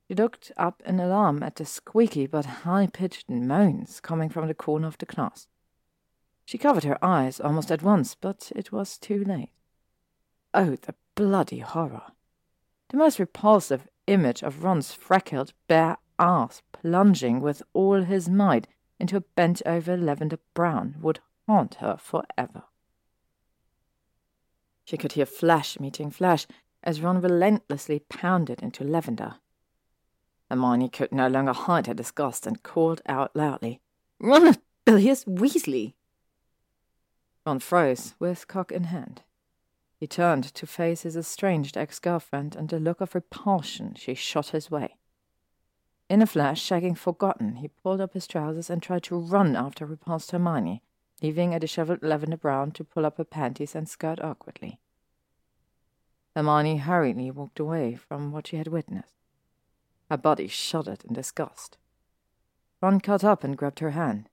She 0.09 0.15
looked 0.15 0.53
up 0.57 0.83
in 0.85 0.99
alarm 0.99 1.43
at 1.43 1.57
the 1.57 1.65
squeaky 1.65 2.27
but 2.27 2.45
high-pitched 2.65 3.29
moans 3.29 4.01
coming 4.01 4.29
from 4.29 4.49
the 4.49 4.55
corner 4.55 4.89
of 4.89 4.99
the 4.99 5.07
class. 5.07 5.47
She 6.45 6.59
covered 6.59 6.85
her 6.85 7.03
eyes 7.05 7.41
almost 7.41 7.71
at 7.71 7.83
once, 7.83 8.15
but 8.15 8.51
it 8.57 8.73
was 8.73 8.99
too 8.99 9.23
late. 9.23 9.53
Oh, 10.55 10.77
the 10.77 10.95
bloody 11.15 11.59
horror! 11.59 12.13
The 12.89 12.97
most 12.97 13.19
repulsive 13.19 13.87
image 14.07 14.43
of 14.43 14.65
Ron's 14.65 14.93
freckled, 14.93 15.53
bare 15.67 15.99
ass 16.19 16.63
plunging 16.73 17.41
with 17.41 17.63
all 17.73 18.03
his 18.03 18.29
might 18.29 18.67
into 18.99 19.17
a 19.17 19.21
bent 19.21 19.63
over 19.65 19.97
Lavender 19.97 20.39
Brown 20.55 20.97
would 21.01 21.21
haunt 21.47 21.77
her 21.77 21.97
forever. 21.97 22.65
She 24.85 24.97
could 24.97 25.13
hear 25.13 25.27
flash 25.27 25.79
meeting 25.79 26.11
flash 26.11 26.47
as 26.83 27.01
Ron 27.01 27.21
relentlessly 27.21 28.01
pounded 28.09 28.63
into 28.63 28.85
Lavender. 28.85 29.37
Hermione 30.51 30.89
could 30.89 31.13
no 31.13 31.29
longer 31.29 31.53
hide 31.53 31.87
her 31.87 31.95
disgust 31.95 32.47
and 32.47 32.63
called 32.63 33.03
out 33.07 33.35
loudly, 33.37 33.81
Ronald 34.19 34.59
Bilius 34.85 35.25
Weasley! 35.25 35.95
Ron 37.45 37.59
froze, 37.59 38.15
with 38.19 38.49
cock 38.49 38.73
in 38.73 38.85
hand. 38.85 39.23
He 39.99 40.07
turned 40.07 40.45
to 40.45 40.67
face 40.67 41.03
his 41.03 41.17
estranged 41.17 41.77
ex-girlfriend, 41.77 42.57
and 42.57 42.73
a 42.73 42.79
look 42.79 43.01
of 43.01 43.15
repulsion 43.15 43.95
she 43.95 44.15
shot 44.15 44.49
his 44.49 44.71
way. 44.71 44.97
In 46.09 46.23
a 46.23 46.27
flash, 46.27 46.63
shagging 46.63 46.97
forgotten, 46.97 47.57
he 47.57 47.69
pulled 47.69 48.01
up 48.01 48.15
his 48.15 48.27
trousers 48.27 48.71
and 48.71 48.83
tried 48.83 49.03
to 49.05 49.19
run 49.19 49.55
after 49.55 49.85
repulsed 49.85 50.31
Hermione, 50.31 50.83
leaving 51.21 51.53
a 51.53 51.61
dishevelled 51.61 52.03
Lavender 52.03 52.39
Brown 52.39 52.73
to 52.73 52.85
pull 52.85 53.05
up 53.05 53.19
her 53.19 53.25
panties 53.25 53.75
and 53.75 53.89
skirt 53.89 54.19
awkwardly. 54.21 54.81
Hermione 56.35 56.79
hurriedly 56.79 57.31
walked 57.31 57.61
away 57.61 57.95
from 57.95 58.33
what 58.33 58.47
she 58.47 58.57
had 58.57 58.69
witnessed. 58.69 59.13
Her 60.11 60.17
body 60.17 60.49
shuddered 60.49 61.05
in 61.05 61.13
disgust. 61.13 61.77
Ron 62.81 63.01
caught 63.01 63.25
up 63.25 63.45
and 63.45 63.57
grabbed 63.57 63.81
her 63.81 63.91
hand, 63.91 64.31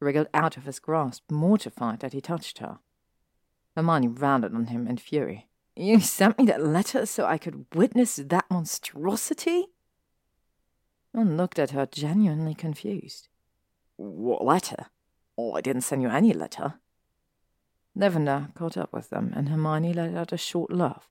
wriggled 0.00 0.28
out 0.34 0.56
of 0.56 0.64
his 0.64 0.80
grasp, 0.80 1.30
mortified 1.30 2.00
that 2.00 2.12
he 2.12 2.20
touched 2.20 2.58
her. 2.58 2.80
Hermione 3.76 4.08
rounded 4.08 4.54
on 4.54 4.66
him 4.66 4.88
in 4.88 4.96
fury. 4.96 5.48
You 5.76 6.00
sent 6.00 6.38
me 6.38 6.46
that 6.46 6.64
letter 6.64 7.06
so 7.06 7.24
I 7.24 7.38
could 7.38 7.66
witness 7.74 8.16
that 8.16 8.46
monstrosity? 8.50 9.66
Ron 11.14 11.36
looked 11.36 11.60
at 11.60 11.70
her, 11.70 11.86
genuinely 11.86 12.54
confused. 12.54 13.28
What 13.96 14.44
letter? 14.44 14.86
Oh, 15.38 15.52
I 15.52 15.60
didn't 15.60 15.82
send 15.82 16.02
you 16.02 16.08
any 16.08 16.32
letter. 16.32 16.74
Lavender 17.94 18.48
caught 18.54 18.76
up 18.76 18.92
with 18.92 19.10
them, 19.10 19.32
and 19.36 19.48
Hermione 19.48 19.92
let 19.92 20.14
out 20.14 20.32
a 20.32 20.36
short 20.36 20.72
laugh. 20.72 21.08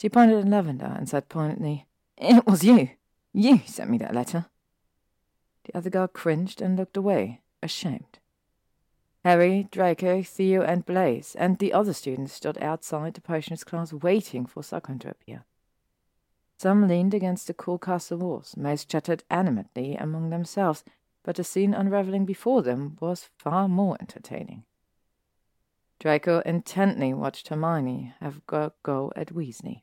She 0.00 0.10
pointed 0.10 0.38
at 0.38 0.48
Lavender 0.48 0.94
and 0.96 1.08
said 1.08 1.30
pointedly, 1.30 1.86
It 2.18 2.46
was 2.46 2.62
you. 2.62 2.90
You 3.32 3.60
sent 3.66 3.90
me 3.90 3.96
that 3.98 4.14
letter. 4.14 4.46
The 5.64 5.76
other 5.76 5.90
girl 5.90 6.06
cringed 6.06 6.60
and 6.60 6.76
looked 6.76 6.96
away, 6.96 7.40
ashamed. 7.62 8.18
Harry, 9.24 9.68
Draco, 9.70 10.22
Theo, 10.22 10.62
and 10.62 10.84
Blaise, 10.84 11.34
and 11.38 11.58
the 11.58 11.72
other 11.72 11.94
students 11.94 12.34
stood 12.34 12.58
outside 12.62 13.14
the 13.14 13.20
potions 13.20 13.64
class 13.64 13.92
waiting 13.92 14.44
for 14.44 14.62
Slughorn 14.62 15.00
to 15.00 15.10
appear. 15.10 15.44
Some 16.58 16.88
leaned 16.88 17.14
against 17.14 17.46
the 17.46 17.54
cool 17.54 17.78
castle 17.78 18.18
walls, 18.18 18.56
most 18.56 18.88
chattered 18.88 19.22
animatedly 19.30 19.94
among 19.94 20.30
themselves, 20.30 20.82
but 21.22 21.36
the 21.36 21.44
scene 21.44 21.72
unravelling 21.72 22.24
before 22.24 22.62
them 22.62 22.96
was 23.00 23.30
far 23.38 23.68
more 23.68 23.96
entertaining. 24.00 24.64
Draco 26.00 26.40
intently 26.40 27.14
watched 27.14 27.48
Hermione 27.48 28.12
have 28.20 28.40
a 28.48 28.72
go 28.82 29.12
at 29.14 29.32
Weasley. 29.32 29.82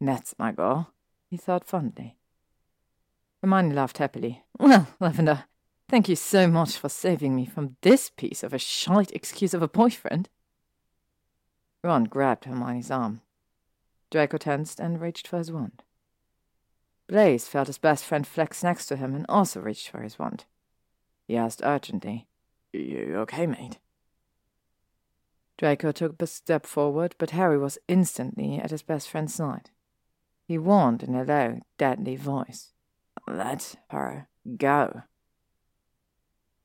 That's 0.00 0.34
my 0.38 0.52
girl, 0.52 0.92
he 1.28 1.36
thought 1.36 1.66
fondly. 1.66 2.16
Hermione 3.42 3.74
laughed 3.74 3.98
happily. 3.98 4.42
Well, 4.58 4.88
Lavender, 5.00 5.44
thank 5.86 6.08
you 6.08 6.16
so 6.16 6.48
much 6.48 6.78
for 6.78 6.88
saving 6.88 7.36
me 7.36 7.44
from 7.44 7.76
this 7.82 8.08
piece 8.08 8.42
of 8.42 8.54
a 8.54 8.58
shite 8.58 9.12
excuse 9.12 9.52
of 9.52 9.60
a 9.60 9.68
boyfriend. 9.68 10.30
Ron 11.84 12.04
grabbed 12.04 12.46
Hermione's 12.46 12.90
arm. 12.90 13.20
Draco 14.16 14.38
tensed 14.38 14.80
and 14.80 14.98
reached 14.98 15.28
for 15.28 15.36
his 15.36 15.52
wand. 15.52 15.82
Blaise 17.06 17.46
felt 17.48 17.66
his 17.66 17.76
best 17.76 18.02
friend 18.02 18.26
flex 18.26 18.62
next 18.62 18.86
to 18.86 18.96
him 18.96 19.14
and 19.14 19.26
also 19.28 19.60
reached 19.60 19.90
for 19.90 20.00
his 20.00 20.18
wand. 20.18 20.46
He 21.28 21.36
asked 21.36 21.60
urgently, 21.62 22.26
You 22.72 23.16
okay, 23.18 23.46
mate? 23.46 23.76
Draco 25.58 25.92
took 25.92 26.22
a 26.22 26.26
step 26.26 26.64
forward, 26.64 27.14
but 27.18 27.32
Harry 27.32 27.58
was 27.58 27.76
instantly 27.88 28.58
at 28.58 28.70
his 28.70 28.80
best 28.80 29.10
friend's 29.10 29.34
side. 29.34 29.68
He 30.48 30.56
warned 30.56 31.02
in 31.02 31.14
a 31.14 31.22
low, 31.22 31.60
deadly 31.76 32.16
voice. 32.16 32.72
Let 33.28 33.74
her 33.90 34.28
go. 34.56 35.02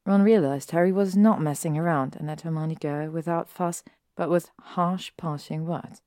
Ron 0.05 0.21
realized 0.21 0.71
Harry 0.71 0.93
was 0.93 1.17
not 1.17 1.41
messing 1.41 1.77
around 1.77 2.15
and 2.15 2.27
let 2.27 2.41
Hermione 2.41 2.75
go 2.75 3.09
without 3.09 3.49
fuss, 3.49 3.83
but 4.15 4.29
with 4.29 4.51
harsh, 4.57 5.11
parting 5.17 5.65
words. 5.65 6.01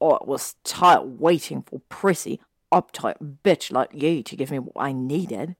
I 0.00 0.18
was 0.24 0.54
tired 0.64 1.18
waiting 1.20 1.62
for 1.62 1.80
prissy, 1.88 2.40
uptight 2.72 3.38
bitch 3.42 3.72
like 3.72 3.90
you 3.92 4.22
to 4.22 4.36
give 4.36 4.50
me 4.50 4.58
what 4.58 4.76
I 4.76 4.92
needed. 4.92 5.56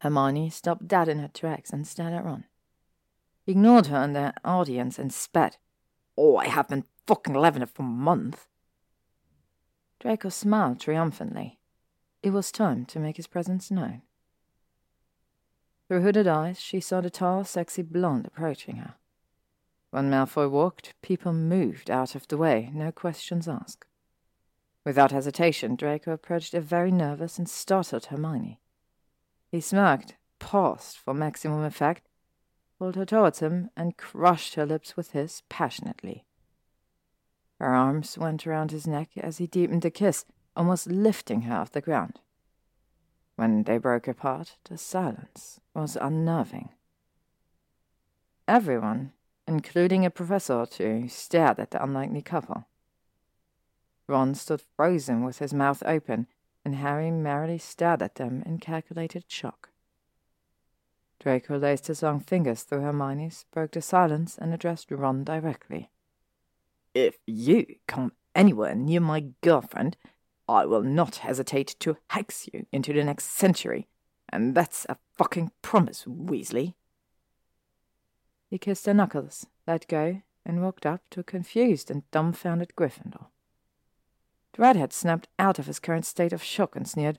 Hermione 0.00 0.50
stopped 0.50 0.86
dead 0.86 1.08
in 1.08 1.18
her 1.18 1.28
tracks 1.28 1.70
and 1.70 1.86
stared 1.86 2.12
at 2.12 2.24
Ron. 2.24 2.44
He 3.44 3.52
ignored 3.52 3.86
her 3.86 3.96
and 3.96 4.14
the 4.14 4.34
audience 4.44 4.98
and 4.98 5.12
spat. 5.12 5.58
Oh, 6.16 6.36
I 6.36 6.46
have 6.46 6.68
been 6.68 6.84
fucking 7.06 7.34
Lavender 7.34 7.66
for 7.66 7.82
a 7.82 7.86
month. 7.86 8.46
Draco 9.98 10.28
smiled 10.28 10.80
triumphantly. 10.80 11.58
It 12.22 12.30
was 12.30 12.52
time 12.52 12.84
to 12.86 13.00
make 13.00 13.16
his 13.16 13.26
presence 13.26 13.70
known. 13.70 14.02
Through 15.88 16.02
hooded 16.02 16.28
eyes, 16.28 16.60
she 16.60 16.80
saw 16.80 17.00
the 17.00 17.10
tall, 17.10 17.44
sexy 17.44 17.82
blonde 17.82 18.26
approaching 18.26 18.76
her. 18.76 18.94
When 19.90 20.10
Malfoy 20.10 20.50
walked, 20.50 20.94
people 21.02 21.32
moved 21.32 21.90
out 21.90 22.14
of 22.14 22.28
the 22.28 22.36
way, 22.36 22.70
no 22.74 22.92
questions 22.92 23.48
asked. 23.48 23.86
Without 24.84 25.12
hesitation, 25.12 25.76
Draco 25.76 26.12
approached 26.12 26.54
a 26.54 26.60
very 26.60 26.90
nervous 26.90 27.38
and 27.38 27.48
startled 27.48 28.06
Hermione. 28.06 28.60
He 29.50 29.60
smirked, 29.60 30.16
paused 30.38 30.96
for 30.98 31.14
maximum 31.14 31.62
effect, 31.62 32.08
pulled 32.78 32.96
her 32.96 33.04
towards 33.04 33.40
him, 33.40 33.70
and 33.76 33.96
crushed 33.96 34.54
her 34.54 34.66
lips 34.66 34.96
with 34.96 35.12
his 35.12 35.42
passionately. 35.48 36.24
Her 37.58 37.74
arms 37.74 38.16
went 38.16 38.46
around 38.46 38.70
his 38.70 38.86
neck 38.86 39.10
as 39.16 39.38
he 39.38 39.46
deepened 39.46 39.82
the 39.82 39.90
kiss, 39.90 40.24
almost 40.54 40.86
lifting 40.86 41.42
her 41.42 41.56
off 41.56 41.72
the 41.72 41.80
ground. 41.80 42.20
When 43.36 43.64
they 43.64 43.78
broke 43.78 44.06
apart, 44.06 44.56
the 44.64 44.78
silence 44.78 45.60
was 45.74 45.96
unnerving. 46.00 46.70
Everyone, 48.46 49.12
including 49.48 50.04
a 50.04 50.10
professor 50.10 50.54
or 50.54 50.66
two, 50.66 51.08
stared 51.08 51.58
at 51.58 51.70
the 51.70 51.82
unlikely 51.82 52.22
couple. 52.22 52.66
Ron 54.06 54.34
stood 54.34 54.62
frozen 54.76 55.24
with 55.24 55.38
his 55.38 55.54
mouth 55.54 55.82
open, 55.86 56.26
and 56.64 56.76
Harry 56.76 57.10
merrily 57.10 57.58
stared 57.58 58.02
at 58.02 58.16
them 58.16 58.42
in 58.44 58.58
calculated 58.58 59.24
shock. 59.26 59.70
Draco 61.18 61.58
laced 61.58 61.88
his 61.88 62.02
long 62.02 62.20
fingers 62.20 62.62
through 62.62 62.82
Hermione's, 62.82 63.46
broke 63.50 63.72
the 63.72 63.82
silence, 63.82 64.38
and 64.38 64.52
addressed 64.52 64.90
Ron 64.90 65.24
directly. 65.24 65.90
If 66.94 67.18
you 67.26 67.76
come 67.86 68.12
anywhere 68.34 68.74
near 68.74 69.00
my 69.00 69.24
girlfriend, 69.40 69.96
I 70.46 70.66
will 70.66 70.82
not 70.82 71.16
hesitate 71.16 71.74
to 71.80 71.96
hex 72.10 72.48
you 72.52 72.66
into 72.70 72.92
the 72.92 73.04
next 73.04 73.30
century, 73.30 73.88
and 74.28 74.54
that's 74.54 74.86
a 74.88 74.98
fucking 75.16 75.52
promise, 75.62 76.04
Weasley. 76.04 76.74
He 78.48 78.58
kissed 78.58 78.86
her 78.86 78.94
knuckles, 78.94 79.46
let 79.66 79.86
go, 79.88 80.22
and 80.44 80.62
walked 80.62 80.86
up 80.86 81.02
to 81.10 81.20
a 81.20 81.24
confused 81.24 81.90
and 81.90 82.10
dumbfounded 82.10 82.74
Gryffindor. 82.76 83.26
The 84.54 84.62
redhead 84.62 84.92
snapped 84.92 85.28
out 85.38 85.58
of 85.58 85.66
his 85.66 85.78
current 85.78 86.06
state 86.06 86.32
of 86.32 86.42
shock 86.42 86.74
and 86.74 86.88
sneered, 86.88 87.18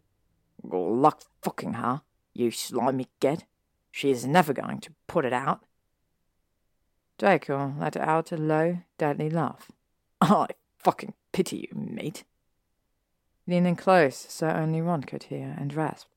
Good 0.68 0.78
luck 0.78 1.24
fucking 1.42 1.74
her, 1.74 2.02
you 2.34 2.52
slimy 2.52 3.08
git. 3.20 3.46
She 3.92 4.12
is 4.12 4.26
never 4.26 4.54
going 4.54 4.82
to 4.82 4.94
put 5.08 5.26
it 5.26 5.34
out. 5.34 5.64
Draco 7.18 7.76
let 7.78 7.96
out 7.98 8.32
a 8.32 8.38
low, 8.38 8.80
deadly 8.98 9.30
laugh. 9.30 9.72
I 10.22 10.48
fucking 10.80 11.14
pity 11.32 11.68
you, 11.70 11.78
mate. 11.78 12.24
Leaning 13.48 13.76
close 13.76 14.16
so 14.30 14.48
only 14.48 14.82
Ron 14.82 15.04
could 15.04 15.24
hear, 15.24 15.56
and 15.58 15.74
rasped. 15.74 16.12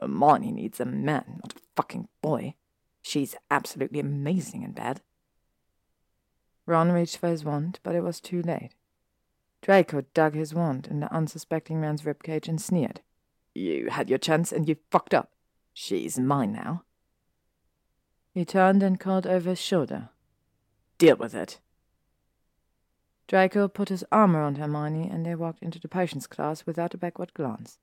Hermione 0.00 0.50
needs 0.50 0.80
a 0.80 0.84
man, 0.84 1.40
not 1.42 1.54
a 1.56 1.60
fucking 1.76 2.08
boy. 2.20 2.54
She's 3.04 3.36
absolutely 3.50 4.00
amazing 4.00 4.62
in 4.62 4.72
bed. 4.72 5.02
Ron 6.64 6.90
reached 6.90 7.18
for 7.18 7.28
his 7.28 7.44
wand, 7.44 7.78
but 7.82 7.94
it 7.94 8.00
was 8.00 8.18
too 8.18 8.40
late. 8.40 8.70
Draco 9.60 10.04
dug 10.14 10.34
his 10.34 10.54
wand 10.54 10.88
in 10.90 11.00
the 11.00 11.12
unsuspecting 11.12 11.82
man's 11.82 12.02
ribcage 12.02 12.48
and 12.48 12.58
sneered. 12.58 13.02
You 13.54 13.90
had 13.90 14.08
your 14.08 14.18
chance 14.18 14.52
and 14.52 14.66
you 14.66 14.76
fucked 14.90 15.12
up. 15.12 15.32
She's 15.74 16.18
mine 16.18 16.54
now. 16.54 16.84
He 18.32 18.46
turned 18.46 18.82
and 18.82 18.98
called 18.98 19.26
over 19.26 19.50
his 19.50 19.60
shoulder. 19.60 20.08
Deal 20.96 21.16
with 21.16 21.34
it. 21.34 21.60
Draco 23.28 23.68
put 23.68 23.90
his 23.90 24.04
arm 24.10 24.34
around 24.34 24.56
Hermione 24.56 25.10
and 25.10 25.26
they 25.26 25.34
walked 25.34 25.62
into 25.62 25.78
the 25.78 25.88
potions 25.88 26.26
class 26.26 26.64
without 26.64 26.94
a 26.94 26.98
backward 26.98 27.34
glance. 27.34 27.78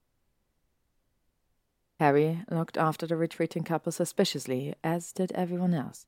Harry 2.01 2.43
looked 2.49 2.79
after 2.79 3.05
the 3.05 3.15
retreating 3.15 3.63
couple 3.63 3.91
suspiciously, 3.91 4.73
as 4.83 5.11
did 5.13 5.31
everyone 5.33 5.75
else. 5.75 6.07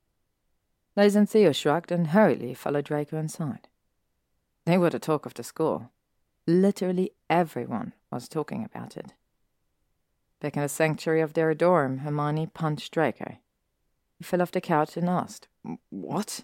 And 0.95 1.30
Theo 1.30 1.51
shrugged 1.51 1.91
and 1.91 2.07
hurriedly 2.07 2.55
followed 2.55 2.85
Draco 2.85 3.15
inside. 3.15 3.67
They 4.65 4.80
were 4.80 4.89
the 4.89 4.97
talk 4.97 5.27
of 5.27 5.35
the 5.35 5.43
school. 5.43 5.91
Literally 6.47 7.11
everyone 7.30 7.93
was 8.11 8.27
talking 8.27 8.65
about 8.65 8.97
it. 8.97 9.13
Back 10.41 10.57
in 10.57 10.63
the 10.63 10.67
sanctuary 10.67 11.22
of 11.22 11.33
their 11.33 11.53
dorm, 11.53 11.99
Hermione 11.99 12.47
punched 12.47 12.91
Draco. 12.91 13.38
He 14.17 14.23
fell 14.23 14.41
off 14.41 14.51
the 14.51 14.61
couch 14.61 14.97
and 14.97 15.07
asked, 15.07 15.47
What? 15.91 16.43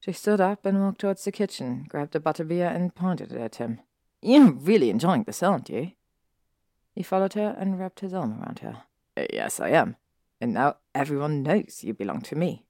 She 0.00 0.12
stood 0.12 0.40
up 0.40 0.64
and 0.64 0.82
walked 0.82 1.02
towards 1.02 1.22
the 1.22 1.32
kitchen, 1.32 1.84
grabbed 1.86 2.16
a 2.16 2.20
butterbeer, 2.20 2.74
and 2.74 2.94
pointed 2.94 3.30
it 3.30 3.38
at 3.38 3.56
him. 3.56 3.80
You're 4.22 4.52
really 4.52 4.88
enjoying 4.88 5.24
this, 5.24 5.42
aren't 5.42 5.68
you? 5.68 5.92
He 6.94 7.02
followed 7.02 7.34
her 7.34 7.56
and 7.58 7.78
wrapped 7.78 8.00
his 8.00 8.14
arm 8.14 8.40
around 8.40 8.60
her. 8.60 8.84
Yes, 9.32 9.60
I 9.60 9.70
am. 9.70 9.96
And 10.40 10.54
now 10.54 10.76
everyone 10.94 11.42
knows 11.42 11.82
you 11.82 11.94
belong 11.94 12.20
to 12.22 12.36
me. 12.36 12.64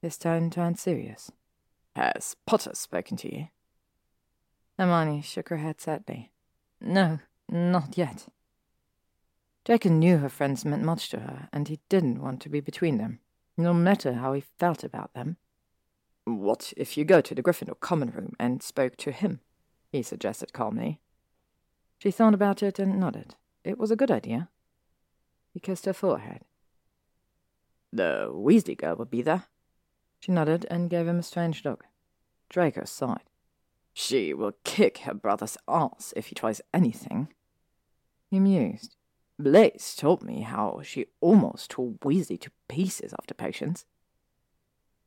His 0.00 0.18
tone 0.18 0.50
turned 0.50 0.78
serious. 0.78 1.30
Has 1.94 2.36
Potter 2.46 2.72
spoken 2.74 3.16
to 3.18 3.34
you? 3.34 3.48
Hermione 4.78 5.22
shook 5.22 5.50
her 5.50 5.58
head 5.58 5.80
sadly. 5.80 6.32
No, 6.80 7.20
not 7.48 7.96
yet. 7.96 8.26
Draco 9.64 9.90
knew 9.90 10.18
her 10.18 10.28
friends 10.28 10.64
meant 10.64 10.82
much 10.82 11.08
to 11.10 11.20
her, 11.20 11.48
and 11.52 11.68
he 11.68 11.78
didn't 11.88 12.20
want 12.20 12.40
to 12.42 12.48
be 12.48 12.60
between 12.60 12.98
them, 12.98 13.20
no 13.56 13.72
matter 13.72 14.14
how 14.14 14.32
he 14.32 14.40
felt 14.40 14.82
about 14.82 15.14
them. 15.14 15.36
What 16.24 16.72
if 16.76 16.96
you 16.96 17.04
go 17.04 17.20
to 17.20 17.34
the 17.34 17.42
Gryffindor 17.42 17.78
common 17.78 18.10
room 18.10 18.34
and 18.40 18.62
spoke 18.62 18.96
to 18.98 19.12
him? 19.12 19.40
he 19.90 20.02
suggested 20.02 20.52
calmly. 20.52 21.00
She 22.02 22.10
thought 22.10 22.34
about 22.34 22.64
it 22.64 22.80
and 22.80 22.98
nodded. 22.98 23.36
It 23.62 23.78
was 23.78 23.92
a 23.92 23.96
good 23.96 24.10
idea. 24.10 24.48
He 25.54 25.60
kissed 25.60 25.84
her 25.84 25.92
forehead. 25.92 26.40
The 27.92 28.28
Weasley 28.28 28.76
girl 28.76 28.96
would 28.96 29.08
be 29.08 29.22
there. 29.22 29.44
She 30.18 30.32
nodded 30.32 30.66
and 30.68 30.90
gave 30.90 31.06
him 31.06 31.20
a 31.20 31.22
strange 31.22 31.64
look. 31.64 31.84
Draco 32.48 32.86
sighed. 32.86 33.30
She 33.94 34.34
will 34.34 34.54
kick 34.64 34.98
her 35.06 35.14
brother's 35.14 35.56
ass 35.68 36.12
if 36.16 36.26
he 36.26 36.34
tries 36.34 36.60
anything. 36.74 37.28
He 38.28 38.40
mused. 38.40 38.96
Blaise 39.38 39.94
told 39.94 40.24
me 40.24 40.40
how 40.40 40.80
she 40.82 41.06
almost 41.20 41.70
tore 41.70 41.92
Weasley 42.04 42.40
to 42.40 42.50
pieces 42.66 43.14
after 43.16 43.32
potions. 43.32 43.86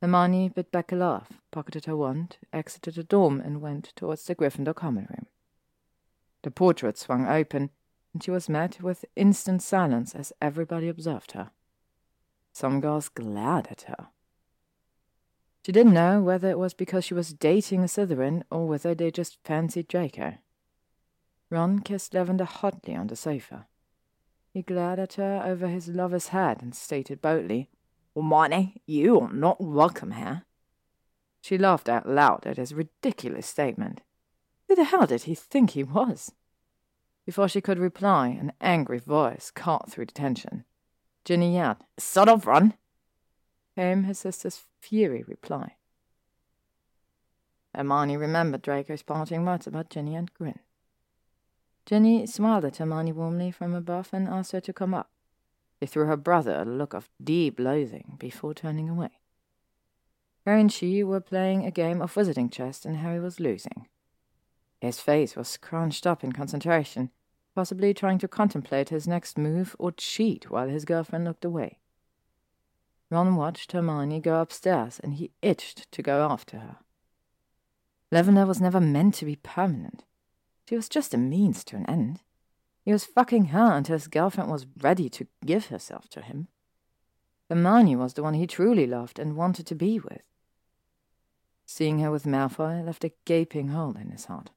Hermione 0.00 0.48
bit 0.48 0.72
back 0.72 0.92
a 0.92 0.96
laugh, 0.96 1.42
pocketed 1.50 1.84
her 1.84 1.96
wand, 1.96 2.38
exited 2.54 2.94
the 2.94 3.04
dorm, 3.04 3.38
and 3.38 3.60
went 3.60 3.92
towards 3.96 4.24
the 4.24 4.34
Gryffindor 4.34 4.74
common 4.74 5.06
room. 5.10 5.26
The 6.46 6.52
portrait 6.52 6.96
swung 6.96 7.26
open, 7.26 7.70
and 8.12 8.22
she 8.22 8.30
was 8.30 8.48
met 8.48 8.80
with 8.80 9.04
instant 9.16 9.62
silence 9.62 10.14
as 10.14 10.32
everybody 10.40 10.88
observed 10.88 11.32
her. 11.32 11.50
Some 12.52 12.80
girls 12.80 13.08
glared 13.08 13.66
at 13.68 13.82
her. 13.88 14.10
She 15.64 15.72
didn't 15.72 15.94
know 15.94 16.22
whether 16.22 16.48
it 16.48 16.60
was 16.60 16.72
because 16.72 17.04
she 17.04 17.14
was 17.14 17.32
dating 17.32 17.82
a 17.82 17.88
Slytherin 17.88 18.44
or 18.48 18.68
whether 18.68 18.94
they 18.94 19.10
just 19.10 19.42
fancied 19.42 19.88
Draco. 19.88 20.34
Ron 21.50 21.80
kissed 21.80 22.14
Lavender 22.14 22.44
hotly 22.44 22.94
on 22.94 23.08
the 23.08 23.16
sofa. 23.16 23.66
He 24.52 24.62
glared 24.62 25.00
at 25.00 25.14
her 25.14 25.42
over 25.44 25.66
his 25.66 25.88
lover's 25.88 26.28
head 26.28 26.62
and 26.62 26.76
stated 26.76 27.20
boldly, 27.20 27.70
Hermione, 28.14 28.80
you 28.86 29.20
are 29.20 29.32
not 29.32 29.60
welcome 29.60 30.12
here. 30.12 30.44
She 31.40 31.58
laughed 31.58 31.88
out 31.88 32.08
loud 32.08 32.46
at 32.46 32.56
his 32.56 32.72
ridiculous 32.72 33.48
statement. 33.48 34.02
Who 34.68 34.74
the 34.74 34.84
hell 34.84 35.06
did 35.06 35.22
he 35.22 35.34
think 35.34 35.70
he 35.70 35.82
was? 35.82 36.32
Before 37.24 37.48
she 37.48 37.60
could 37.60 37.78
reply, 37.78 38.28
an 38.28 38.52
angry 38.60 38.98
voice 38.98 39.50
cut 39.50 39.90
through 39.90 40.06
the 40.06 40.12
tension. 40.12 40.64
Ginny 41.24 41.54
yelled, 41.54 41.78
Son 41.98 42.28
of 42.28 42.46
run! 42.46 42.74
Came 43.74 44.04
her 44.04 44.14
sister's 44.14 44.62
fury 44.80 45.24
reply. 45.26 45.76
Hermione 47.74 48.16
remembered 48.16 48.62
Draco's 48.62 49.02
parting 49.02 49.44
words 49.44 49.66
about 49.66 49.90
Ginny 49.90 50.14
and 50.14 50.32
grinned. 50.32 50.60
Ginny 51.84 52.26
smiled 52.26 52.64
at 52.64 52.78
Hermione 52.78 53.12
warmly 53.12 53.50
from 53.50 53.74
above 53.74 54.08
and 54.12 54.28
asked 54.28 54.52
her 54.52 54.60
to 54.60 54.72
come 54.72 54.94
up. 54.94 55.10
She 55.78 55.86
threw 55.86 56.06
her 56.06 56.16
brother 56.16 56.54
a 56.60 56.64
look 56.64 56.94
of 56.94 57.10
deep 57.22 57.60
loathing 57.60 58.16
before 58.18 58.54
turning 58.54 58.88
away. 58.88 59.10
Harry 60.46 60.60
and 60.60 60.72
she 60.72 61.02
were 61.02 61.20
playing 61.20 61.66
a 61.66 61.70
game 61.70 62.00
of 62.00 62.14
wizarding 62.14 62.50
chess, 62.50 62.84
and 62.84 62.96
Harry 62.96 63.20
was 63.20 63.40
losing. 63.40 63.88
His 64.80 65.00
face 65.00 65.34
was 65.34 65.48
scrunched 65.48 66.06
up 66.06 66.22
in 66.22 66.32
concentration, 66.32 67.10
possibly 67.54 67.94
trying 67.94 68.18
to 68.18 68.28
contemplate 68.28 68.90
his 68.90 69.08
next 69.08 69.38
move 69.38 69.74
or 69.78 69.90
cheat 69.92 70.50
while 70.50 70.68
his 70.68 70.84
girlfriend 70.84 71.24
looked 71.24 71.44
away. 71.44 71.78
Ron 73.10 73.36
watched 73.36 73.72
Hermione 73.72 74.20
go 74.20 74.40
upstairs, 74.40 75.00
and 75.00 75.14
he 75.14 75.32
itched 75.40 75.90
to 75.92 76.02
go 76.02 76.28
after 76.28 76.58
her. 76.58 76.76
Lavender 78.10 78.46
was 78.46 78.60
never 78.60 78.80
meant 78.80 79.14
to 79.14 79.24
be 79.24 79.36
permanent. 79.36 80.04
She 80.68 80.76
was 80.76 80.88
just 80.88 81.14
a 81.14 81.18
means 81.18 81.64
to 81.64 81.76
an 81.76 81.86
end. 81.86 82.20
He 82.84 82.92
was 82.92 83.04
fucking 83.04 83.46
her 83.46 83.72
until 83.72 83.94
his 83.94 84.08
girlfriend 84.08 84.50
was 84.50 84.66
ready 84.80 85.08
to 85.10 85.26
give 85.44 85.66
herself 85.66 86.08
to 86.10 86.20
him. 86.20 86.48
Hermione 87.48 87.96
was 87.96 88.14
the 88.14 88.22
one 88.22 88.34
he 88.34 88.46
truly 88.46 88.86
loved 88.86 89.18
and 89.18 89.36
wanted 89.36 89.66
to 89.66 89.74
be 89.74 89.98
with. 89.98 90.22
Seeing 91.64 92.00
her 92.00 92.10
with 92.10 92.26
Malfoy 92.26 92.84
left 92.84 93.04
a 93.04 93.12
gaping 93.24 93.68
hole 93.68 93.96
in 93.96 94.10
his 94.10 94.26
heart. 94.26 94.50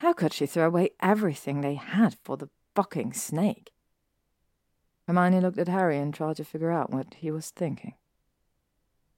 How 0.00 0.14
could 0.14 0.32
she 0.32 0.46
throw 0.46 0.66
away 0.66 0.90
everything 1.00 1.60
they 1.60 1.74
had 1.74 2.16
for 2.24 2.36
the 2.36 2.48
fucking 2.74 3.12
snake? 3.12 3.70
Hermione 5.06 5.40
looked 5.40 5.58
at 5.58 5.68
Harry 5.68 5.98
and 5.98 6.14
tried 6.14 6.36
to 6.36 6.44
figure 6.44 6.70
out 6.70 6.90
what 6.90 7.14
he 7.14 7.30
was 7.30 7.50
thinking. 7.50 7.94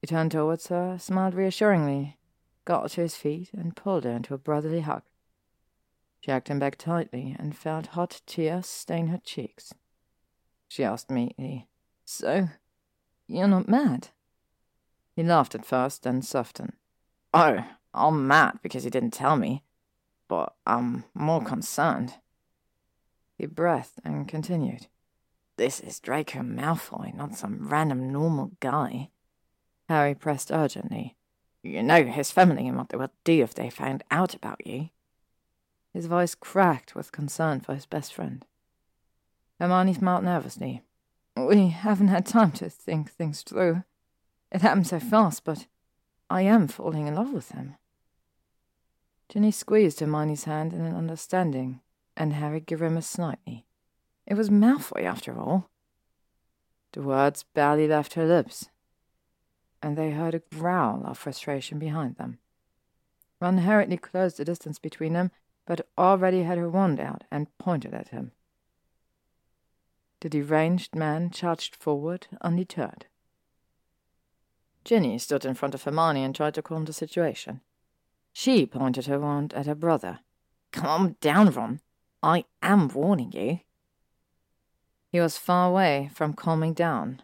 He 0.01 0.07
turned 0.07 0.31
towards 0.31 0.67
her, 0.67 0.97
smiled 0.99 1.35
reassuringly, 1.35 2.17
got 2.65 2.89
to 2.91 3.01
his 3.01 3.15
feet, 3.15 3.51
and 3.53 3.75
pulled 3.75 4.03
her 4.03 4.11
into 4.11 4.33
a 4.33 4.37
brotherly 4.37 4.81
hug. 4.81 5.03
She 6.19 6.31
hugged 6.31 6.49
him 6.49 6.59
back 6.59 6.77
tightly 6.77 7.35
and 7.39 7.55
felt 7.55 7.87
hot 7.87 8.21
tears 8.25 8.65
stain 8.65 9.07
her 9.07 9.21
cheeks. 9.23 9.73
She 10.67 10.83
asked 10.83 11.09
meekly, 11.09 11.69
So, 12.03 12.49
you're 13.27 13.47
not 13.47 13.69
mad? 13.69 14.09
He 15.15 15.23
laughed 15.23 15.55
at 15.55 15.65
first, 15.65 16.03
then 16.03 16.21
softened. 16.21 16.73
Oh, 17.33 17.63
I'm 17.93 18.27
mad 18.27 18.59
because 18.61 18.83
he 18.83 18.89
didn't 18.89 19.11
tell 19.11 19.37
me, 19.37 19.63
but 20.33 20.55
I'm 20.65 21.03
more 21.13 21.43
concerned. 21.43 22.15
He 23.37 23.45
breathed 23.45 23.99
and 24.03 24.27
continued. 24.27 24.87
This 25.57 25.79
is 25.79 25.99
Draco 25.99 26.39
Malfoy, 26.39 27.13
not 27.13 27.35
some 27.35 27.69
random 27.69 28.11
normal 28.11 28.53
guy. 28.59 29.11
Harry 29.87 30.15
pressed 30.15 30.49
urgently. 30.49 31.15
You 31.61 31.83
know 31.83 32.05
his 32.05 32.31
family 32.31 32.67
and 32.67 32.75
what 32.75 32.89
they 32.89 32.97
would 32.97 33.11
do 33.23 33.43
if 33.43 33.53
they 33.53 33.69
found 33.69 34.03
out 34.09 34.33
about 34.33 34.65
you. 34.65 34.89
His 35.93 36.07
voice 36.07 36.33
cracked 36.33 36.95
with 36.95 37.11
concern 37.11 37.59
for 37.59 37.75
his 37.75 37.85
best 37.85 38.11
friend. 38.11 38.43
Hermione 39.59 39.93
smiled 39.93 40.23
nervously. 40.23 40.81
We 41.37 41.67
haven't 41.67 42.07
had 42.07 42.25
time 42.25 42.53
to 42.53 42.71
think 42.71 43.11
things 43.11 43.43
through. 43.43 43.83
It 44.51 44.63
happened 44.63 44.87
so 44.87 44.99
fast, 44.99 45.43
but 45.43 45.67
I 46.27 46.41
am 46.41 46.67
falling 46.67 47.05
in 47.05 47.13
love 47.13 47.31
with 47.31 47.51
him. 47.51 47.75
Ginny 49.29 49.51
squeezed 49.51 49.99
Hermione's 49.99 50.43
hand 50.43 50.73
in 50.73 50.81
an 50.81 50.95
understanding, 50.95 51.81
and 52.15 52.33
Harry 52.33 52.59
grimaced 52.59 53.09
slightly. 53.09 53.65
It 54.25 54.35
was 54.35 54.49
Malfoy, 54.49 55.03
after 55.03 55.39
all. 55.39 55.69
The 56.91 57.01
words 57.01 57.43
barely 57.43 57.87
left 57.87 58.13
her 58.13 58.25
lips, 58.25 58.69
and 59.81 59.97
they 59.97 60.11
heard 60.11 60.35
a 60.35 60.39
growl 60.39 61.05
of 61.05 61.17
frustration 61.17 61.79
behind 61.79 62.17
them. 62.17 62.37
Ron 63.41 63.59
hurriedly 63.59 63.97
closed 63.97 64.37
the 64.37 64.45
distance 64.45 64.79
between 64.79 65.13
them 65.13 65.31
but 65.65 65.87
already 65.97 66.43
had 66.43 66.57
her 66.57 66.69
wand 66.69 66.99
out 66.99 67.23
and 67.31 67.57
pointed 67.57 67.93
at 67.93 68.09
him. 68.09 68.31
The 70.21 70.29
deranged 70.29 70.95
man 70.95 71.29
charged 71.31 71.75
forward 71.75 72.27
undeterred. 72.41 73.05
Ginny 74.85 75.17
stood 75.17 75.45
in 75.45 75.53
front 75.53 75.73
of 75.73 75.83
Hermione 75.83 76.23
and 76.23 76.35
tried 76.35 76.53
to 76.55 76.61
calm 76.61 76.85
the 76.85 76.93
situation. 76.93 77.61
She 78.33 78.65
pointed 78.65 79.05
her 79.05 79.19
wand 79.19 79.53
at 79.53 79.67
her 79.67 79.75
brother. 79.75 80.19
Calm 80.71 81.15
down, 81.21 81.51
Ron. 81.51 81.79
I 82.23 82.45
am 82.61 82.87
warning 82.87 83.31
you. 83.31 83.59
He 85.11 85.19
was 85.19 85.37
far 85.37 85.69
away 85.69 86.09
from 86.13 86.33
calming 86.33 86.73
down. 86.73 87.21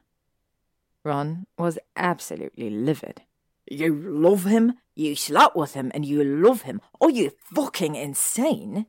Ron 1.04 1.48
was 1.58 1.80
absolutely 1.96 2.70
livid. 2.70 3.24
You 3.70 3.96
love 3.96 4.46
him? 4.46 4.74
You 4.96 5.16
slept 5.16 5.56
with 5.56 5.74
him 5.74 5.92
and 5.96 6.06
you 6.06 6.24
love 6.24 6.64
him. 6.64 6.82
Are 7.02 7.10
you 7.10 7.32
fucking 7.56 7.96
insane? 7.96 8.86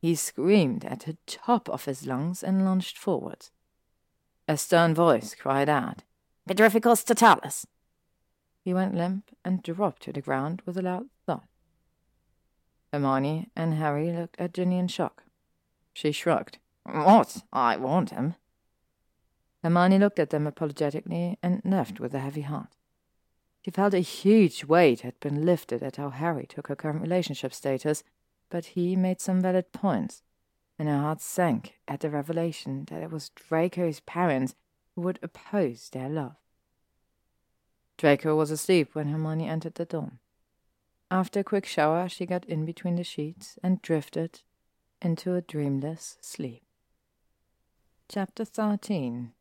He 0.00 0.14
screamed 0.14 0.84
at 0.84 1.00
the 1.00 1.16
top 1.26 1.68
of 1.68 1.86
his 1.86 2.06
lungs 2.06 2.42
and 2.42 2.64
lunged 2.64 2.98
forward. 2.98 3.48
A 4.46 4.56
stern 4.56 4.94
voice 4.94 5.34
cried 5.34 5.68
out, 5.68 6.04
Petrificus 6.48 7.04
totalis! 7.04 7.66
He 8.68 8.74
went 8.74 8.94
limp 8.94 9.34
and 9.46 9.62
dropped 9.62 10.02
to 10.02 10.12
the 10.12 10.20
ground 10.20 10.60
with 10.66 10.76
a 10.76 10.82
loud 10.82 11.08
thud. 11.24 11.40
Hermione 12.92 13.48
and 13.56 13.72
Harry 13.72 14.12
looked 14.12 14.38
at 14.38 14.52
Ginny 14.52 14.76
in 14.76 14.88
shock. 14.88 15.24
She 15.94 16.12
shrugged. 16.12 16.58
What? 16.82 17.44
I 17.50 17.78
warned 17.78 18.10
him. 18.10 18.34
Hermione 19.62 19.98
looked 19.98 20.18
at 20.18 20.28
them 20.28 20.46
apologetically 20.46 21.38
and 21.42 21.62
left 21.64 21.98
with 21.98 22.12
a 22.12 22.18
heavy 22.18 22.42
heart. 22.42 22.76
She 23.64 23.70
felt 23.70 23.94
a 23.94 24.00
huge 24.00 24.64
weight 24.64 25.00
had 25.00 25.18
been 25.18 25.46
lifted 25.46 25.82
at 25.82 25.96
how 25.96 26.10
Harry 26.10 26.44
took 26.46 26.68
her 26.68 26.76
current 26.76 27.00
relationship 27.00 27.54
status, 27.54 28.04
but 28.50 28.66
he 28.76 28.96
made 28.96 29.22
some 29.22 29.40
valid 29.40 29.72
points, 29.72 30.22
and 30.78 30.90
her 30.90 31.00
heart 31.00 31.22
sank 31.22 31.78
at 31.88 32.00
the 32.00 32.10
revelation 32.10 32.84
that 32.90 33.02
it 33.02 33.10
was 33.10 33.30
Draco's 33.30 34.00
parents 34.00 34.54
who 34.94 35.00
would 35.00 35.18
oppose 35.22 35.88
their 35.88 36.10
love. 36.10 36.36
Draco 37.98 38.34
was 38.34 38.50
asleep 38.50 38.94
when 38.94 39.08
Hermione 39.08 39.48
entered 39.48 39.74
the 39.74 39.84
dorm. 39.84 40.20
After 41.10 41.40
a 41.40 41.44
quick 41.44 41.66
shower, 41.66 42.08
she 42.08 42.24
got 42.24 42.46
in 42.46 42.64
between 42.64 42.96
the 42.96 43.04
sheets 43.04 43.58
and 43.62 43.82
drifted 43.82 44.40
into 45.02 45.34
a 45.34 45.42
dreamless 45.42 46.16
sleep. 46.22 46.62
Chapter 48.08 48.46
13 48.46 49.32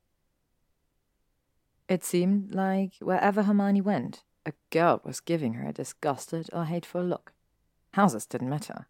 it 1.87 2.03
seemed 2.03 2.53
like 2.53 2.95
wherever 2.99 3.43
Hermione 3.43 3.81
went, 3.81 4.23
a 4.45 4.53
girl 4.71 5.01
was 5.03 5.19
giving 5.19 5.53
her 5.53 5.69
a 5.69 5.73
disgusted 5.73 6.49
or 6.51 6.65
hateful 6.65 7.03
look. 7.03 7.33
Houses 7.93 8.25
didn't 8.25 8.49
matter. 8.49 8.87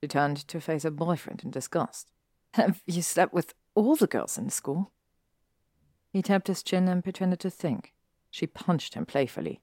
She 0.00 0.08
turned 0.08 0.36
to 0.48 0.60
face 0.60 0.82
her 0.82 0.90
boyfriend 0.90 1.42
in 1.44 1.50
disgust. 1.50 2.10
Have 2.54 2.82
you 2.86 3.00
slept 3.02 3.32
with 3.32 3.54
all 3.74 3.96
the 3.96 4.06
girls 4.06 4.36
in 4.36 4.50
school? 4.50 4.92
He 6.12 6.22
tapped 6.22 6.48
his 6.48 6.62
chin 6.62 6.88
and 6.88 7.02
pretended 7.02 7.40
to 7.40 7.50
think. 7.50 7.94
She 8.30 8.46
punched 8.46 8.94
him 8.94 9.06
playfully. 9.06 9.60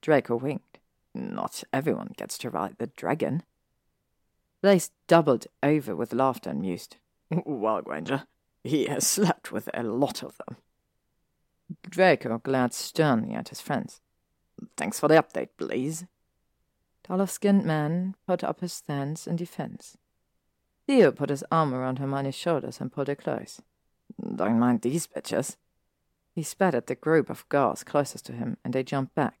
Draco 0.00 0.36
winked. 0.36 0.78
Not 1.14 1.64
everyone 1.72 2.14
gets 2.16 2.38
to 2.38 2.50
ride 2.50 2.76
the 2.78 2.86
dragon. 2.86 3.42
Blaise 4.62 4.90
doubled 5.06 5.46
over 5.62 5.96
with 5.96 6.12
laughter 6.12 6.50
and 6.50 6.60
mused. 6.60 6.96
Well, 7.46 7.80
Granger, 7.82 8.24
he 8.64 8.86
has 8.86 9.06
slept 9.06 9.52
with 9.52 9.68
a 9.72 9.82
lot 9.82 10.22
of 10.22 10.36
them. 10.38 10.56
Draco 11.88 12.38
glared 12.38 12.74
sternly 12.74 13.34
at 13.34 13.50
his 13.50 13.60
friends. 13.60 14.00
Thanks 14.76 14.98
for 14.98 15.08
the 15.08 15.14
update, 15.14 15.50
Blaise. 15.56 16.06
Taller-skinned 17.04 17.64
man 17.64 18.14
put 18.26 18.44
up 18.44 18.60
his 18.60 18.82
hands 18.88 19.26
in 19.26 19.36
defense. 19.36 19.96
Theo 20.86 21.12
put 21.12 21.30
his 21.30 21.44
arm 21.50 21.72
around 21.72 21.98
Hermione's 21.98 22.34
shoulders 22.34 22.80
and 22.80 22.92
pulled 22.92 23.08
her 23.08 23.14
close. 23.14 23.60
Don't 24.20 24.58
mind 24.58 24.82
these 24.82 25.06
bitches. 25.06 25.56
He 26.34 26.42
spat 26.42 26.74
at 26.74 26.86
the 26.86 26.94
group 26.94 27.28
of 27.28 27.48
girls 27.48 27.84
closest 27.84 28.26
to 28.26 28.32
him, 28.32 28.56
and 28.64 28.72
they 28.72 28.82
jumped 28.82 29.14
back. 29.14 29.38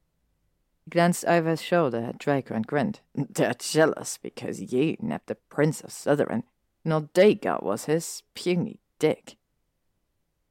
He 0.84 0.90
glanced 0.90 1.24
over 1.24 1.50
his 1.50 1.62
shoulder 1.62 1.98
at 1.98 2.18
Draco 2.18 2.54
and 2.54 2.66
grinned. 2.66 3.00
They're 3.14 3.54
jealous 3.54 4.18
because 4.18 4.72
you 4.72 4.96
nabbed 5.00 5.28
the 5.28 5.36
Prince 5.36 5.80
of 5.82 5.90
Slytherin, 5.90 6.44
all 6.90 7.08
they 7.14 7.38
was 7.62 7.84
his 7.84 8.22
puny 8.34 8.80
dick. 8.98 9.36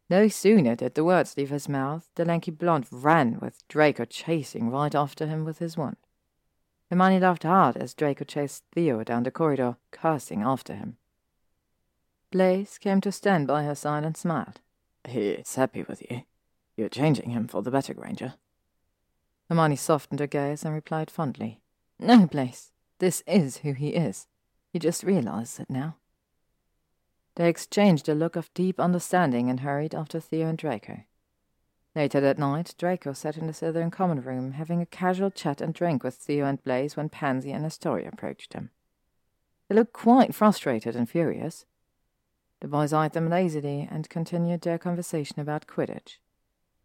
No 0.10 0.28
sooner 0.28 0.76
did 0.76 0.96
the 0.96 1.04
words 1.04 1.38
leave 1.38 1.52
his 1.52 1.70
mouth, 1.70 2.10
the 2.16 2.26
lanky 2.26 2.52
blonde 2.52 2.88
ran 2.92 3.40
with 3.40 3.68
Draco 3.68 4.06
chasing 4.06 4.70
right 4.70 4.96
after 4.96 5.28
him 5.28 5.46
with 5.46 5.60
his 5.60 5.78
wand. 5.78 5.98
Hermione 6.90 7.20
laughed 7.20 7.44
hard 7.44 7.78
as 7.78 7.94
Draco 7.94 8.26
chased 8.26 8.64
Theo 8.74 9.04
down 9.04 9.22
the 9.22 9.30
corridor, 9.30 9.78
cursing 9.92 10.42
after 10.42 10.74
him. 10.74 10.98
Blaise 12.32 12.80
came 12.80 13.02
to 13.02 13.12
stand 13.12 13.48
by 13.48 13.64
her 13.64 13.76
side 13.76 14.04
and 14.04 14.18
smiled. 14.18 14.62
He 15.10 15.30
is 15.30 15.56
happy 15.56 15.84
with 15.84 16.04
you. 16.10 16.22
You're 16.78 16.90
changing 16.90 17.32
him 17.32 17.48
for 17.48 17.62
the 17.62 17.72
better, 17.72 17.94
Granger. 17.94 18.36
Hermione 19.50 19.76
softened 19.76 20.20
her 20.20 20.28
gaze 20.28 20.64
and 20.64 20.74
replied 20.74 21.10
fondly. 21.10 21.62
No, 22.00 22.28
Blaise. 22.28 22.72
This 23.00 23.24
is 23.26 23.58
who 23.58 23.74
he 23.74 23.90
is. 23.90 24.28
He 24.72 24.78
just 24.78 25.04
realizes 25.04 25.60
it 25.62 25.70
now. 25.70 25.96
They 27.36 27.50
exchanged 27.50 28.08
a 28.08 28.14
look 28.14 28.36
of 28.36 28.54
deep 28.54 28.80
understanding 28.80 29.50
and 29.50 29.62
hurried 29.62 29.96
after 29.96 30.20
Theo 30.20 30.48
and 30.48 30.58
Draco. 30.58 31.04
Later 31.96 32.20
that 32.20 32.38
night, 32.38 32.76
Draco 32.78 33.14
sat 33.14 33.38
in 33.38 33.48
the 33.48 33.54
Slytherin 33.54 33.92
common 33.92 34.22
room, 34.22 34.52
having 34.52 34.82
a 34.82 34.86
casual 34.86 35.32
chat 35.32 35.60
and 35.60 35.74
drink 35.74 36.04
with 36.04 36.16
Theo 36.16 36.46
and 36.46 36.64
Blaise 36.64 36.96
when 36.96 37.10
Pansy 37.10 37.52
and 37.52 37.66
Astoria 37.66 38.10
approached 38.14 38.54
him. 38.54 38.70
They 39.68 39.76
looked 39.76 39.94
quite 39.94 40.36
frustrated 40.36 40.96
and 40.96 41.10
furious. 41.10 41.66
The 42.62 42.68
boys 42.68 42.92
eyed 42.92 43.14
them 43.14 43.30
lazily 43.30 43.88
and 43.90 44.10
continued 44.10 44.62
their 44.62 44.78
conversation 44.78 45.40
about 45.40 45.68
Quidditch. 45.68 46.18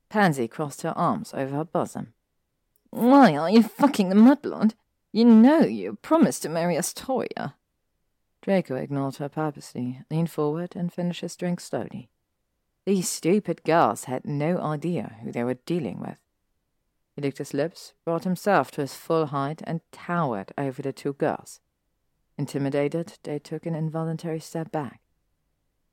Pansy 0.08 0.46
crossed 0.46 0.82
her 0.82 0.96
arms 0.96 1.34
over 1.34 1.56
her 1.56 1.64
bosom. 1.64 2.14
Why 2.90 3.36
are 3.36 3.50
you 3.50 3.62
fucking 3.62 4.08
the 4.08 4.14
mudblood? 4.14 4.74
You 5.10 5.24
know 5.24 5.60
you 5.60 5.98
promised 6.00 6.42
to 6.42 6.48
marry 6.48 6.76
Astoria. 6.76 7.56
Draco 8.42 8.76
ignored 8.76 9.16
her 9.16 9.28
purposely, 9.28 10.02
leaned 10.10 10.30
forward, 10.30 10.76
and 10.76 10.92
finished 10.92 11.22
his 11.22 11.34
drink 11.34 11.60
slowly. 11.60 12.10
These 12.84 13.08
stupid 13.08 13.64
girls 13.64 14.04
had 14.04 14.26
no 14.26 14.58
idea 14.58 15.16
who 15.22 15.32
they 15.32 15.42
were 15.42 15.54
dealing 15.54 15.98
with. 15.98 16.18
He 17.16 17.22
licked 17.22 17.38
his 17.38 17.54
lips, 17.54 17.94
brought 18.04 18.24
himself 18.24 18.70
to 18.72 18.82
his 18.82 18.94
full 18.94 19.26
height, 19.26 19.62
and 19.64 19.80
towered 19.90 20.52
over 20.58 20.82
the 20.82 20.92
two 20.92 21.14
girls. 21.14 21.60
Intimidated, 22.36 23.14
they 23.22 23.38
took 23.38 23.66
an 23.66 23.74
involuntary 23.74 24.40
step 24.40 24.70
back. 24.70 25.00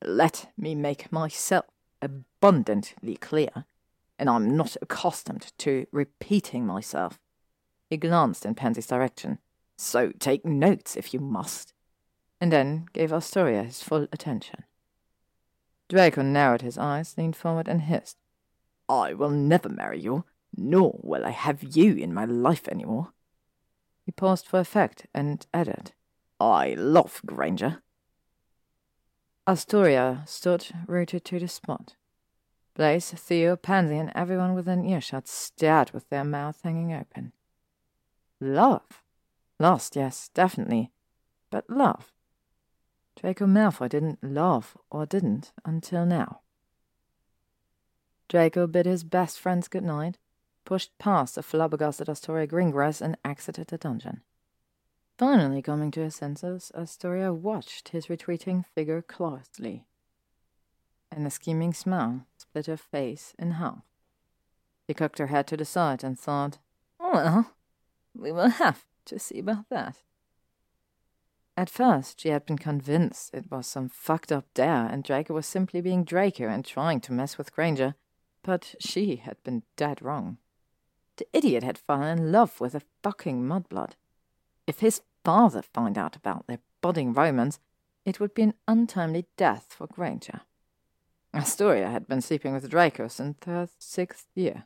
Let 0.03 0.51
me 0.57 0.75
make 0.75 1.11
myself 1.11 1.65
abundantly 2.01 3.17
clear, 3.17 3.65
and 4.17 4.29
I'm 4.29 4.55
not 4.55 4.77
accustomed 4.81 5.51
to 5.59 5.85
repeating 5.91 6.65
myself. 6.65 7.19
He 7.89 7.97
glanced 7.97 8.45
in 8.45 8.55
Pansy's 8.55 8.87
direction. 8.87 9.39
So 9.77 10.11
take 10.19 10.45
notes 10.45 10.95
if 10.95 11.13
you 11.13 11.19
must 11.19 11.73
and 12.41 12.51
then 12.51 12.87
gave 12.91 13.13
Astoria 13.13 13.63
his 13.63 13.83
full 13.83 14.07
attention. 14.11 14.63
Draco 15.87 16.23
narrowed 16.23 16.63
his 16.63 16.77
eyes, 16.77 17.13
leaned 17.17 17.35
forward, 17.35 17.67
and 17.67 17.81
hissed, 17.81 18.17
I 18.89 19.13
will 19.13 19.29
never 19.29 19.69
marry 19.69 19.99
you, 19.99 20.25
nor 20.57 20.99
will 21.03 21.23
I 21.23 21.29
have 21.29 21.63
you 21.63 21.95
in 21.95 22.13
my 22.13 22.25
life 22.25 22.67
any 22.67 22.83
more. 22.83 23.13
He 24.05 24.11
paused 24.11 24.47
for 24.47 24.59
effect 24.59 25.05
and 25.13 25.45
added, 25.53 25.93
I 26.39 26.73
love 26.77 27.21
Granger. 27.25 27.83
Astoria 29.51 30.23
stood 30.25 30.67
rooted 30.87 31.25
to 31.25 31.37
the 31.37 31.47
spot. 31.49 31.95
Blaise, 32.73 33.11
Theo, 33.11 33.57
Pansy, 33.57 33.97
and 33.97 34.09
everyone 34.15 34.53
within 34.53 34.85
earshot 34.85 35.27
stared 35.27 35.91
with 35.91 36.07
their 36.07 36.23
mouths 36.23 36.59
hanging 36.63 36.93
open. 36.93 37.33
Love? 38.39 39.03
Lost, 39.59 39.97
yes, 39.97 40.29
definitely. 40.33 40.93
But 41.49 41.69
love? 41.69 42.13
Draco 43.19 43.45
Malfoy 43.45 43.89
didn't 43.89 44.23
love 44.23 44.77
or 44.89 45.05
didn't, 45.05 45.51
until 45.65 46.05
now. 46.05 46.39
Draco 48.29 48.67
bid 48.67 48.85
his 48.85 49.03
best 49.03 49.37
friends 49.37 49.67
good 49.67 49.83
night, 49.83 50.17
pushed 50.63 50.97
past 50.97 51.35
the 51.35 51.43
flabbergasted 51.43 52.07
Astoria 52.07 52.47
Greengrass, 52.47 53.01
and 53.01 53.17
exited 53.25 53.67
the 53.67 53.77
dungeon. 53.77 54.21
Finally 55.17 55.61
coming 55.61 55.91
to 55.91 56.01
his 56.01 56.15
senses, 56.15 56.71
Astoria 56.75 57.33
watched 57.33 57.89
his 57.89 58.09
retreating 58.09 58.63
figure 58.63 59.01
closely, 59.01 59.85
and 61.11 61.27
a 61.27 61.29
scheming 61.29 61.73
smile 61.73 62.25
split 62.37 62.65
her 62.65 62.77
face 62.77 63.33
in 63.37 63.51
half. 63.51 63.83
She 64.87 64.93
cocked 64.93 65.19
her 65.19 65.27
head 65.27 65.47
to 65.47 65.57
the 65.57 65.65
side 65.65 66.03
and 66.03 66.19
thought, 66.19 66.57
Well, 66.99 67.53
we 68.15 68.31
will 68.31 68.49
have 68.49 68.85
to 69.05 69.19
see 69.19 69.39
about 69.39 69.69
that. 69.69 70.01
At 71.57 71.69
first, 71.69 72.21
she 72.21 72.29
had 72.29 72.45
been 72.45 72.57
convinced 72.57 73.33
it 73.33 73.51
was 73.51 73.67
some 73.67 73.89
fucked 73.89 74.31
up 74.31 74.45
dare 74.53 74.87
and 74.87 75.03
Draco 75.03 75.33
was 75.33 75.45
simply 75.45 75.81
being 75.81 76.03
Draco 76.03 76.47
and 76.47 76.65
trying 76.65 77.01
to 77.01 77.13
mess 77.13 77.37
with 77.37 77.53
Granger, 77.53 77.95
but 78.41 78.73
she 78.79 79.17
had 79.17 79.41
been 79.43 79.63
dead 79.75 80.01
wrong. 80.01 80.37
The 81.17 81.27
idiot 81.33 81.63
had 81.63 81.77
fallen 81.77 82.17
in 82.17 82.31
love 82.31 82.59
with 82.59 82.73
a 82.73 82.81
fucking 83.03 83.43
mudblood. 83.43 83.91
If 84.71 84.79
his 84.79 85.01
father 85.25 85.61
found 85.61 85.97
out 85.97 86.15
about 86.15 86.47
their 86.47 86.59
budding 86.79 87.11
romance, 87.11 87.59
it 88.05 88.21
would 88.21 88.33
be 88.33 88.43
an 88.43 88.53
untimely 88.69 89.25
death 89.35 89.75
for 89.77 89.85
Granger. 89.85 90.43
Astoria 91.33 91.89
had 91.89 92.07
been 92.07 92.21
sleeping 92.21 92.53
with 92.53 92.69
Draco 92.69 93.09
since 93.09 93.35
her 93.45 93.67
sixth 93.79 94.27
year, 94.33 94.63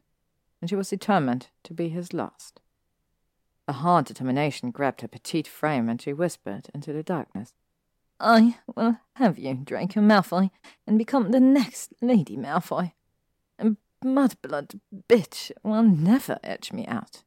and 0.61 0.69
she 0.69 0.75
was 0.75 0.91
determined 0.91 1.47
to 1.63 1.73
be 1.73 1.89
his 1.89 2.13
last. 2.13 2.61
A 3.67 3.73
hard 3.73 4.05
determination 4.05 4.69
grabbed 4.69 5.01
her 5.01 5.07
petite 5.07 5.47
frame, 5.47 5.89
and 5.89 5.99
she 5.99 6.13
whispered 6.13 6.67
into 6.71 6.93
the 6.93 7.01
darkness. 7.01 7.55
I 8.19 8.59
will 8.75 8.99
have 9.15 9.39
you, 9.39 9.55
Draco 9.55 10.01
Malfoy, 10.01 10.51
and 10.85 10.99
become 10.99 11.31
the 11.31 11.39
next 11.39 11.95
Lady 11.99 12.37
Malfoy. 12.37 12.91
And 13.57 13.77
mudblood 14.03 14.79
bitch 15.09 15.51
will 15.63 15.81
never 15.81 16.37
edge 16.43 16.71
me 16.71 16.85
out. 16.85 17.23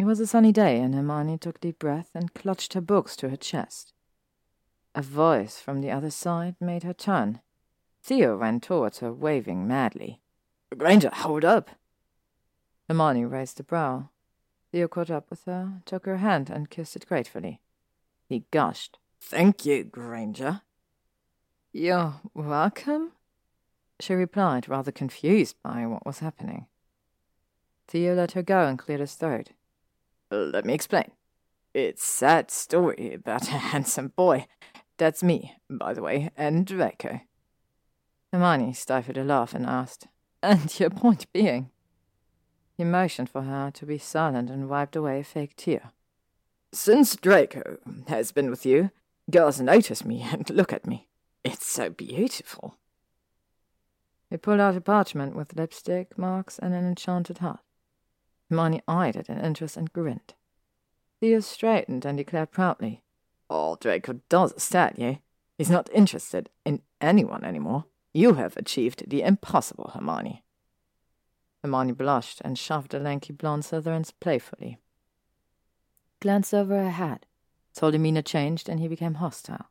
It 0.00 0.06
was 0.06 0.18
a 0.18 0.26
sunny 0.26 0.50
day, 0.50 0.80
and 0.80 0.94
Hermione 0.94 1.36
took 1.36 1.60
deep 1.60 1.78
breath 1.78 2.08
and 2.14 2.32
clutched 2.32 2.72
her 2.72 2.80
books 2.80 3.14
to 3.16 3.28
her 3.28 3.36
chest. 3.36 3.92
A 4.94 5.02
voice 5.02 5.60
from 5.60 5.82
the 5.82 5.90
other 5.90 6.10
side 6.10 6.56
made 6.58 6.84
her 6.84 6.94
turn. 6.94 7.40
Theo 8.02 8.34
ran 8.34 8.60
towards 8.60 9.00
her, 9.00 9.12
waving 9.12 9.68
madly. 9.68 10.22
Granger, 10.74 11.10
hold 11.12 11.44
up! 11.44 11.68
Hermione 12.88 13.26
raised 13.26 13.60
a 13.60 13.62
brow. 13.62 14.08
Theo 14.72 14.88
caught 14.88 15.10
up 15.10 15.28
with 15.28 15.44
her, 15.44 15.82
took 15.84 16.06
her 16.06 16.16
hand, 16.16 16.48
and 16.48 16.70
kissed 16.70 16.96
it 16.96 17.06
gratefully. 17.06 17.60
He 18.26 18.44
gushed. 18.50 18.96
Thank 19.20 19.66
you, 19.66 19.84
Granger. 19.84 20.62
You're 21.74 22.22
welcome, 22.32 23.12
she 24.00 24.14
replied, 24.14 24.66
rather 24.66 24.92
confused 24.92 25.56
by 25.62 25.84
what 25.84 26.06
was 26.06 26.20
happening. 26.20 26.68
Theo 27.86 28.14
let 28.14 28.32
her 28.32 28.42
go 28.42 28.66
and 28.66 28.78
cleared 28.78 29.02
his 29.02 29.14
throat. 29.14 29.50
Let 30.30 30.64
me 30.64 30.74
explain. 30.74 31.10
It's 31.74 32.04
sad 32.04 32.50
story 32.50 33.14
about 33.14 33.48
a 33.48 33.50
handsome 33.72 34.12
boy. 34.14 34.46
That's 34.96 35.22
me, 35.22 35.56
by 35.68 35.94
the 35.94 36.02
way, 36.02 36.30
and 36.36 36.66
Draco. 36.66 37.20
Hermione 38.32 38.72
stifled 38.72 39.18
a 39.18 39.24
laugh 39.24 39.54
and 39.54 39.66
asked, 39.66 40.06
And 40.42 40.78
your 40.78 40.90
point 40.90 41.32
being? 41.32 41.70
He 42.76 42.84
motioned 42.84 43.28
for 43.28 43.42
her 43.42 43.70
to 43.72 43.86
be 43.86 43.98
silent 43.98 44.50
and 44.50 44.68
wiped 44.68 44.96
away 44.96 45.20
a 45.20 45.24
fake 45.24 45.56
tear. 45.56 45.92
Since 46.72 47.16
Draco 47.16 47.78
has 48.06 48.30
been 48.30 48.50
with 48.50 48.64
you, 48.64 48.90
girls 49.30 49.60
notice 49.60 50.04
me 50.04 50.22
and 50.22 50.48
look 50.50 50.72
at 50.72 50.86
me. 50.86 51.08
It's 51.44 51.66
so 51.66 51.90
beautiful. 51.90 52.76
He 54.28 54.36
pulled 54.36 54.60
out 54.60 54.76
a 54.76 54.80
parchment 54.80 55.34
with 55.34 55.56
lipstick 55.56 56.16
marks 56.16 56.58
and 56.58 56.72
an 56.72 56.86
enchanted 56.86 57.38
heart. 57.38 57.60
Hermione 58.50 58.82
eyed 58.88 59.16
it 59.16 59.28
in 59.28 59.38
interest 59.38 59.76
and 59.76 59.92
grinned. 59.92 60.34
Theo 61.20 61.40
straightened 61.40 62.04
and 62.04 62.18
declared 62.18 62.50
proudly, 62.50 63.02
All 63.48 63.76
Draco 63.76 64.20
does 64.28 64.52
is 64.52 64.64
stat 64.64 64.98
you. 64.98 65.18
He's 65.56 65.70
not 65.70 65.88
interested 65.92 66.50
in 66.64 66.82
anyone 67.00 67.44
anymore. 67.44 67.84
You 68.12 68.34
have 68.34 68.56
achieved 68.56 69.08
the 69.08 69.22
impossible, 69.22 69.92
Hermione. 69.94 70.42
Hermione 71.62 71.92
blushed 71.92 72.40
and 72.44 72.58
shoved 72.58 72.90
the 72.90 72.98
lanky 72.98 73.32
blonde 73.32 73.64
Slytherins 73.64 74.12
playfully. 74.18 74.78
Glanced 76.20 76.52
over 76.52 76.76
her 76.76 76.90
hat, 76.90 77.26
saw 77.72 77.90
demeanor 77.90 78.22
changed, 78.22 78.68
and 78.68 78.80
he 78.80 78.88
became 78.88 79.14
hostile. 79.14 79.66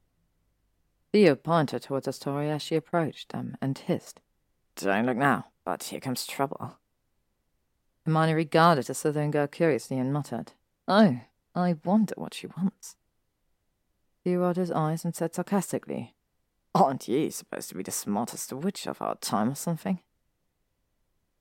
Theo 1.11 1.35
pointed 1.35 1.81
towards 1.81 2.07
Astoria 2.07 2.55
as 2.55 2.61
she 2.61 2.75
approached 2.75 3.31
them 3.31 3.57
and 3.61 3.77
hissed, 3.77 4.21
Don't 4.75 5.07
look 5.07 5.17
now, 5.17 5.47
but 5.65 5.83
here 5.83 5.99
comes 5.99 6.25
trouble. 6.25 6.77
Hermione 8.05 8.33
regarded 8.33 8.85
the 8.85 8.93
Slytherin 8.93 9.31
girl 9.31 9.47
curiously 9.47 9.97
and 9.97 10.13
muttered, 10.13 10.53
Oh, 10.87 11.19
I 11.55 11.75
wonder 11.83 12.13
what 12.17 12.33
she 12.33 12.47
wants. 12.47 12.95
Theo 14.23 14.39
rolled 14.39 14.57
his 14.57 14.71
eyes 14.71 15.05
and 15.05 15.15
said 15.15 15.33
sarcastically, 15.35 16.15
Aren't 16.75 17.07
ye 17.07 17.29
supposed 17.29 17.69
to 17.69 17.75
be 17.75 17.83
the 17.83 17.91
smartest 17.91 18.53
witch 18.53 18.87
of 18.87 19.01
our 19.01 19.15
time 19.15 19.49
or 19.51 19.55
something? 19.55 19.99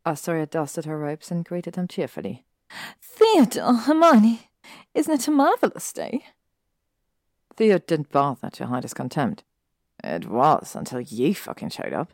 Astoria 0.06 0.46
dusted 0.46 0.84
her 0.84 0.98
robes 0.98 1.30
and 1.30 1.44
greeted 1.44 1.74
them 1.74 1.86
cheerfully. 1.88 2.46
Theodore, 3.00 3.74
Hermione, 3.74 4.50
isn't 4.94 5.12
it 5.12 5.28
a 5.28 5.30
marvelous 5.30 5.92
day? 5.92 6.24
Theo 7.56 7.78
didn't 7.78 8.10
bother 8.10 8.50
to 8.50 8.66
hide 8.66 8.84
his 8.84 8.94
contempt. 8.94 9.44
It 10.02 10.26
was 10.26 10.74
until 10.76 11.00
you 11.00 11.34
fucking 11.34 11.70
showed 11.70 11.92
up. 11.92 12.12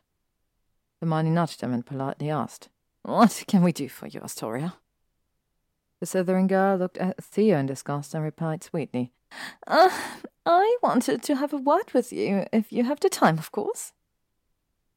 Hermione 1.00 1.31
nudged 1.31 1.60
him 1.60 1.73
and 1.73 1.84
politely 1.84 2.31
asked, 2.31 2.68
What 3.05 3.44
can 3.47 3.62
we 3.62 3.73
do 3.73 3.86
for 3.91 4.07
you, 4.07 4.20
Astoria? 4.20 4.76
The 6.00 6.07
Slytherin 6.07 6.49
girl 6.49 6.78
looked 6.78 6.97
at 6.97 7.23
Theo 7.23 7.58
in 7.58 7.66
disgust 7.66 8.15
and 8.15 8.24
replied 8.24 8.65
sweetly, 8.65 9.12
uh, 9.66 9.91
I 10.47 10.78
wanted 10.83 11.23
to 11.24 11.36
have 11.36 11.52
a 11.52 11.58
word 11.58 11.92
with 11.92 12.15
you, 12.15 12.47
if 12.50 12.73
you 12.73 12.84
have 12.84 13.00
the 13.00 13.10
time, 13.10 13.39
of 13.39 13.52
course. 13.52 13.92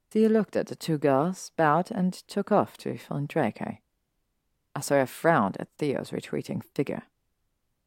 Theo 0.10 0.30
looked 0.30 0.56
at 0.56 0.68
the 0.68 0.76
two 0.76 0.98
girls, 0.98 1.52
bowed, 1.58 1.92
and 1.92 2.14
took 2.14 2.50
off 2.50 2.78
to 2.78 2.98
find 2.98 3.28
Draco. 3.28 3.78
Astoria 4.74 5.06
frowned 5.06 5.58
at 5.60 5.68
Theo's 5.78 6.14
retreating 6.14 6.62
figure. 6.62 7.04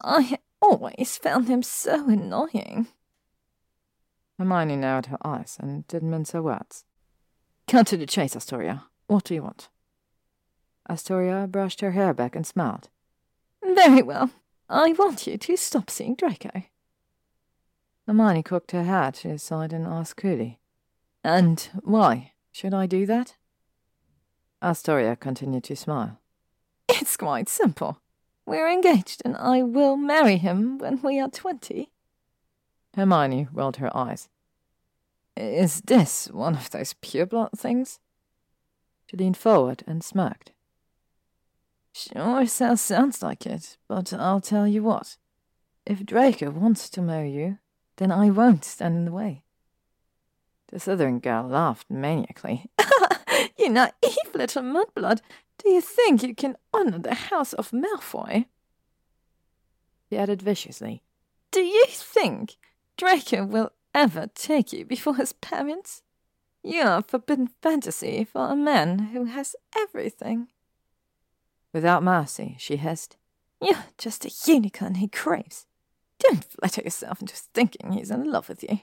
I 0.03 0.39
always 0.61 1.17
found 1.17 1.49
him 1.49 1.63
so 1.63 2.11
annoying. 2.11 2.89
Hermione 4.39 4.77
narrowed 4.77 5.07
her 5.07 5.27
eyes 5.27 5.57
and 5.59 5.87
didn't 5.89 6.11
mince 6.11 6.33
her 6.33 6.43
words. 6.43 6.85
Cut 7.67 7.87
to 7.87 7.97
the 7.97 8.07
chase, 8.07 8.37
Astoria. 8.37 8.85
What 9.07 9.25
do 9.25 9.35
you 9.35 9.43
want? 9.43 9.71
Astoria 10.89 11.47
brushed 11.47 11.81
her 11.81 11.93
hair 11.93 12.13
back 12.15 12.35
and 12.35 12.47
smiled. 12.47 12.89
Very 13.63 14.03
well. 14.03 14.31
I 14.69 14.93
want 14.93 15.27
you 15.27 15.37
to 15.37 15.57
stop 15.57 15.91
seeing 15.91 16.15
Draco. 16.15 16.65
Hermione 18.07 18.43
cocked 18.43 18.73
her 18.73 18.85
head 18.85 19.15
to 19.15 19.29
his 19.29 19.43
side 19.43 19.73
and 19.73 19.87
asked 19.87 20.17
coolly, 20.17 20.59
And 21.23 21.69
why? 21.83 22.33
Should 22.53 22.75
I 22.75 22.87
do 22.87 23.07
that? 23.07 23.37
Astoria 24.63 25.17
continued 25.17 25.65
to 25.65 25.77
smile. 25.77 26.19
It's 26.89 27.17
quite 27.17 27.49
simple. 27.49 28.01
We're 28.47 28.69
engaged, 28.69 29.23
and 29.25 29.37
I 29.37 29.63
will 29.63 29.97
marry 29.97 30.37
him 30.37 30.79
when 30.79 31.01
we 31.03 31.21
are 31.21 31.31
twenty. 31.31 31.91
Hermione 32.97 33.47
rolled 33.53 33.77
her 33.77 33.97
eyes. 33.97 34.29
Is 35.37 35.81
this 35.83 36.29
one 36.33 36.55
of 36.55 36.71
those 36.71 36.95
pureblood 36.95 37.53
things? 37.57 38.01
She 39.07 39.17
leaned 39.17 39.37
forward 39.37 39.85
and 39.87 40.03
smirked. 40.03 40.53
Sure 41.93 42.47
sounds 42.47 43.23
like 43.23 43.47
it, 43.47 43.77
but 43.89 44.13
I'll 44.13 44.41
tell 44.41 44.67
you 44.67 44.83
what. 44.83 45.17
If 45.87 46.05
Draco 46.05 46.51
wants 46.51 46.89
to 46.91 47.03
marry 47.03 47.31
you, 47.31 47.59
then 47.97 48.13
I 48.13 48.31
won't 48.31 48.65
stand 48.65 48.97
in 48.97 49.05
the 49.05 49.13
way. 49.13 49.45
The 50.69 50.79
Slytherin 50.79 51.21
girl 51.21 51.49
laughed 51.49 51.91
maniacally. 51.91 52.71
you 53.59 53.71
naive 53.71 54.35
little 54.35 54.63
mudblood. 54.63 55.21
Do 55.59 55.71
you 55.71 55.81
think 55.81 56.23
you 56.23 56.35
can 56.35 56.57
honor 56.73 56.99
the 56.99 57.15
house 57.15 57.53
of 57.53 57.73
Malfoy? 57.73 58.47
He 60.09 60.17
added 60.17 60.43
viciously. 60.43 61.03
Do 61.51 61.61
you 61.61 61.87
think 61.89 62.57
Draco 62.97 63.45
will 63.45 63.73
ever 63.95 64.29
take 64.35 64.73
you 64.73 64.85
before 64.85 65.17
his 65.17 65.33
parents? 65.33 66.03
You're 66.63 67.03
forbidden 67.03 67.49
fantasy 67.63 68.25
for 68.25 68.49
a 68.49 68.57
man 68.57 69.11
who 69.13 69.25
has 69.25 69.57
everything. 69.77 70.49
Without 71.73 72.03
mercy, 72.03 72.57
she 72.59 72.77
hissed. 72.77 73.17
You're 73.61 73.85
just 73.99 74.25
a 74.25 74.51
unicorn 74.51 74.97
he 74.97 75.09
craves. 75.09 75.67
Don't 76.19 76.45
flatter 76.45 76.83
yourself 76.83 77.21
into 77.21 77.37
thinking 77.37 77.93
he's 77.93 78.11
in 78.11 78.31
love 78.31 78.49
with 78.49 78.63
you. 78.63 78.81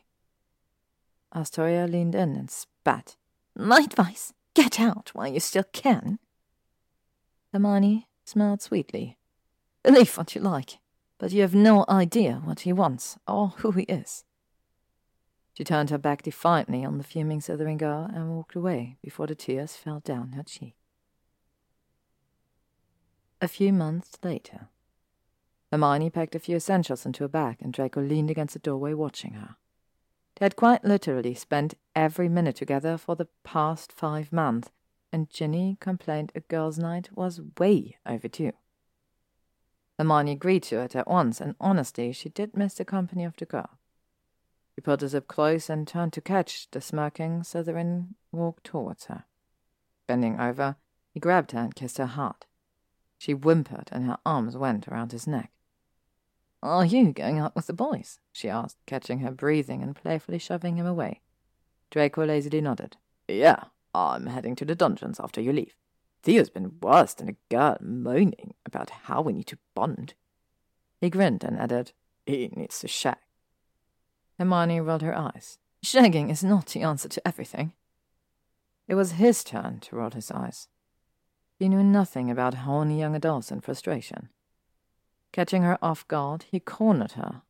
Astoria 1.35 1.85
leaned 1.87 2.15
in 2.15 2.35
and 2.35 2.49
spat. 2.49 3.15
My 3.55 3.79
advice, 3.79 4.33
get 4.53 4.79
out 4.79 5.11
while 5.13 5.27
you 5.27 5.39
still 5.39 5.65
can. 5.73 6.19
Hermione 7.51 8.07
smiled 8.23 8.61
sweetly. 8.61 9.17
Believe 9.83 10.17
what 10.17 10.35
you 10.35 10.41
like, 10.41 10.79
but 11.17 11.31
you 11.31 11.41
have 11.41 11.55
no 11.55 11.85
idea 11.89 12.41
what 12.43 12.61
he 12.61 12.73
wants 12.73 13.17
or 13.27 13.49
who 13.57 13.71
he 13.71 13.83
is. 13.83 14.23
She 15.53 15.63
turned 15.63 15.89
her 15.89 15.97
back 15.97 16.21
defiantly 16.21 16.85
on 16.85 16.97
the 16.97 17.03
fuming 17.03 17.39
Slytherin 17.39 17.77
girl 17.79 18.09
and 18.13 18.29
walked 18.29 18.55
away 18.55 18.97
before 19.01 19.25
the 19.25 19.35
tears 19.35 19.75
fell 19.75 19.99
down 19.99 20.33
her 20.33 20.43
cheek. 20.43 20.76
A 23.39 23.47
few 23.47 23.71
months 23.71 24.17
later, 24.23 24.67
Hermione 25.71 26.09
packed 26.09 26.33
a 26.33 26.39
few 26.39 26.55
essentials 26.55 27.05
into 27.05 27.23
a 27.23 27.29
bag, 27.29 27.57
and 27.61 27.71
Draco 27.71 28.01
leaned 28.01 28.31
against 28.31 28.53
the 28.53 28.59
doorway 28.59 28.93
watching 28.93 29.33
her. 29.33 29.57
They 30.35 30.45
had 30.45 30.55
quite 30.55 30.83
literally 30.83 31.35
spent 31.35 31.75
every 31.95 32.29
minute 32.29 32.55
together 32.55 32.97
for 32.97 33.15
the 33.15 33.27
past 33.43 33.91
five 33.91 34.33
months, 34.33 34.71
and 35.11 35.29
Ginny 35.29 35.77
complained 35.79 36.31
a 36.33 36.39
girls' 36.39 36.79
night 36.79 37.15
was 37.15 37.41
way 37.59 37.97
overdue. 38.07 38.53
Hermione 39.99 40.31
agreed 40.31 40.63
to 40.63 40.79
it 40.81 40.95
at 40.95 41.07
once, 41.07 41.39
and 41.39 41.55
honestly, 41.59 42.11
she 42.13 42.29
did 42.29 42.57
miss 42.57 42.75
the 42.75 42.85
company 42.85 43.23
of 43.23 43.35
the 43.35 43.45
girl. 43.45 43.77
She 44.73 44.81
pulled 44.81 44.99
the 44.99 45.09
zip 45.09 45.27
close 45.27 45.69
and 45.69 45.87
turned 45.87 46.13
to 46.13 46.21
catch 46.21 46.69
the 46.71 46.81
smirking 46.81 47.41
Slytherin 47.41 48.15
walk 48.31 48.63
towards 48.63 49.05
her. 49.05 49.25
Bending 50.07 50.39
over, 50.39 50.75
he 51.13 51.19
grabbed 51.19 51.51
her 51.51 51.59
and 51.59 51.75
kissed 51.75 51.97
her 51.97 52.05
hard. 52.05 52.45
She 53.17 53.33
whimpered, 53.33 53.89
and 53.91 54.05
her 54.05 54.17
arms 54.25 54.55
went 54.55 54.87
around 54.87 55.11
his 55.11 55.27
neck. 55.27 55.51
Are 56.61 56.85
you 56.85 57.13
going 57.13 57.39
out 57.39 57.55
with 57.55 57.67
the 57.67 57.73
boys? 57.73 58.19
she 58.31 58.49
asked, 58.49 58.77
catching 58.85 59.19
her 59.19 59.31
breathing 59.31 59.81
and 59.83 59.95
playfully 59.95 60.39
shoving 60.39 60.75
him 60.77 60.85
away. 60.85 61.21
Draco 61.91 62.25
lazily 62.25 62.61
nodded. 62.61 62.97
Yeah, 63.27 63.65
I'm 63.93 64.27
heading 64.27 64.55
to 64.57 64.65
the 64.65 64.75
dungeons 64.75 65.19
after 65.19 65.41
you 65.41 65.53
leave. 65.53 65.75
Theo's 66.23 66.49
been 66.49 66.79
worse 66.81 67.13
than 67.13 67.29
a 67.29 67.35
girl 67.49 67.77
moaning 67.79 68.53
about 68.65 68.89
how 68.89 69.21
we 69.21 69.33
need 69.33 69.47
to 69.47 69.57
bond. 69.75 70.13
He 70.99 71.09
grinned 71.09 71.43
and 71.43 71.57
added, 71.57 71.93
He 72.25 72.49
needs 72.55 72.79
to 72.79 72.87
shag. 72.87 73.17
Hermione 74.37 74.81
rolled 74.81 75.03
her 75.03 75.17
eyes. 75.17 75.57
Shagging 75.83 76.29
is 76.29 76.43
not 76.43 76.67
the 76.67 76.81
answer 76.81 77.07
to 77.07 77.27
everything. 77.27 77.73
It 78.87 78.95
was 78.95 79.13
his 79.13 79.43
turn 79.43 79.79
to 79.81 79.95
roll 79.95 80.11
his 80.11 80.31
eyes. 80.31 80.67
He 81.57 81.69
knew 81.69 81.83
nothing 81.83 82.29
about 82.29 82.53
horny 82.53 82.99
young 82.99 83.15
adults 83.15 83.51
and 83.51 83.63
frustration. 83.63 84.29
Catching 85.31 85.63
her 85.63 85.77
off 85.81 86.07
guard, 86.07 86.45
he 86.51 86.59
cornered 86.59 87.13
her, 87.13 87.41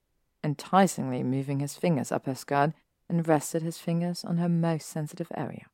enticingly 0.43 1.23
moving 1.23 1.59
his 1.59 1.75
fingers 1.75 2.11
up 2.11 2.25
her 2.25 2.35
skirt 2.35 2.73
and 3.09 3.27
rested 3.27 3.61
his 3.61 3.77
fingers 3.77 4.23
on 4.23 4.37
her 4.37 4.49
most 4.49 4.87
sensitive 4.87 5.31
area. 5.35 5.65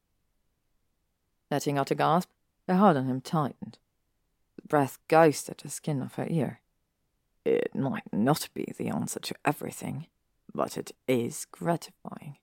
Letting 1.51 1.77
out 1.77 1.91
a 1.91 1.95
gasp, 1.95 2.29
her 2.67 2.75
hold 2.75 2.97
on 2.97 3.05
him 3.05 3.21
tightened. 3.21 3.77
The 4.55 4.67
breath 4.67 4.97
ghosted 5.07 5.57
the 5.59 5.69
skin 5.69 6.01
of 6.01 6.15
her 6.15 6.27
ear. 6.29 6.61
It 7.45 7.75
might 7.75 8.11
not 8.11 8.49
be 8.53 8.73
the 8.77 8.89
answer 8.89 9.19
to 9.19 9.35
everything, 9.45 10.07
but 10.53 10.77
it 10.77 10.91
is 11.07 11.45
gratifying. 11.51 12.37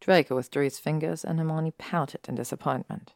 Draco 0.00 0.34
withdrew 0.34 0.64
his 0.64 0.78
fingers, 0.78 1.24
and 1.24 1.38
Hermione 1.38 1.72
pouted 1.78 2.28
in 2.28 2.34
disappointment. 2.34 3.14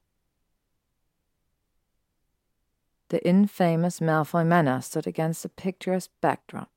The 3.15 3.25
infamous 3.25 4.01
Malfoy 4.01 4.45
Manor 4.45 4.81
stood 4.81 5.07
against 5.07 5.45
a 5.45 5.49
picturesque 5.49 6.11
backdrop. 6.21 6.69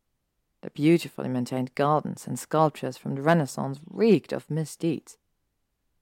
The 0.62 0.70
beautifully 0.70 1.30
maintained 1.30 1.74
gardens 1.74 2.28
and 2.28 2.38
sculptures 2.38 2.96
from 2.96 3.16
the 3.16 3.24
Renaissance 3.24 3.80
reeked 3.90 4.32
of 4.32 4.48
misdeeds. 4.48 5.18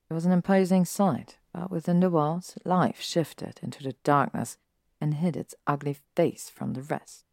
It 0.09 0.13
was 0.13 0.25
an 0.25 0.33
imposing 0.33 0.83
sight, 0.83 1.37
but 1.53 1.71
within 1.71 2.01
the 2.01 2.09
walls, 2.09 2.57
life 2.65 2.99
shifted 2.99 3.61
into 3.63 3.81
the 3.81 3.95
darkness 4.03 4.57
and 4.99 5.13
hid 5.13 5.37
its 5.37 5.55
ugly 5.67 5.99
face 6.17 6.49
from 6.49 6.73
the 6.73 6.81
rest. 6.81 7.23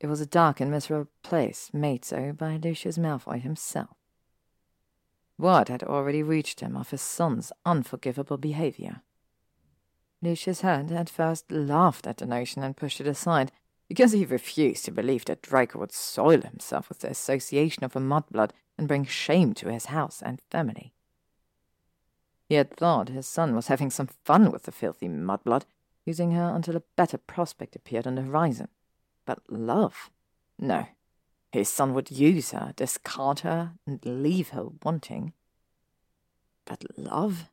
It 0.00 0.08
was 0.08 0.20
a 0.20 0.26
dark 0.26 0.58
and 0.58 0.68
miserable 0.68 1.12
place 1.22 1.70
made 1.72 2.04
so 2.04 2.32
by 2.32 2.56
Lucius 2.56 2.98
Malfoy 2.98 3.40
himself. 3.40 3.94
Word 5.38 5.68
had 5.68 5.84
already 5.84 6.24
reached 6.24 6.58
him 6.58 6.76
of 6.76 6.90
his 6.90 7.02
son's 7.02 7.52
unforgivable 7.64 8.36
behavior. 8.36 9.02
Lucius 10.22 10.60
had 10.60 10.92
at 10.92 11.10
first 11.10 11.50
laughed 11.50 12.06
at 12.06 12.18
the 12.18 12.26
notion 12.26 12.62
and 12.62 12.76
pushed 12.76 13.00
it 13.00 13.06
aside, 13.06 13.50
because 13.88 14.12
he 14.12 14.24
refused 14.24 14.84
to 14.84 14.90
believe 14.90 15.24
that 15.24 15.42
Draco 15.42 15.80
would 15.80 15.92
soil 15.92 16.40
himself 16.40 16.88
with 16.88 17.00
the 17.00 17.10
association 17.10 17.84
of 17.84 17.96
a 17.96 18.00
mudblood 18.00 18.52
and 18.78 18.88
bring 18.88 19.04
shame 19.04 19.52
to 19.54 19.70
his 19.70 19.86
house 19.86 20.22
and 20.22 20.40
family. 20.50 20.94
He 22.48 22.54
had 22.54 22.76
thought 22.76 23.08
his 23.08 23.26
son 23.26 23.54
was 23.54 23.66
having 23.66 23.90
some 23.90 24.08
fun 24.24 24.50
with 24.50 24.62
the 24.62 24.72
filthy 24.72 25.08
mudblood, 25.08 25.64
using 26.06 26.32
her 26.32 26.52
until 26.54 26.76
a 26.76 26.82
better 26.96 27.18
prospect 27.18 27.76
appeared 27.76 28.06
on 28.06 28.14
the 28.14 28.22
horizon. 28.22 28.68
But 29.26 29.40
love? 29.48 30.10
No. 30.58 30.86
His 31.52 31.68
son 31.68 31.94
would 31.94 32.10
use 32.10 32.52
her, 32.52 32.72
discard 32.76 33.40
her, 33.40 33.72
and 33.86 34.04
leave 34.04 34.50
her 34.50 34.66
wanting. 34.82 35.32
But 36.64 36.84
love? 36.96 37.50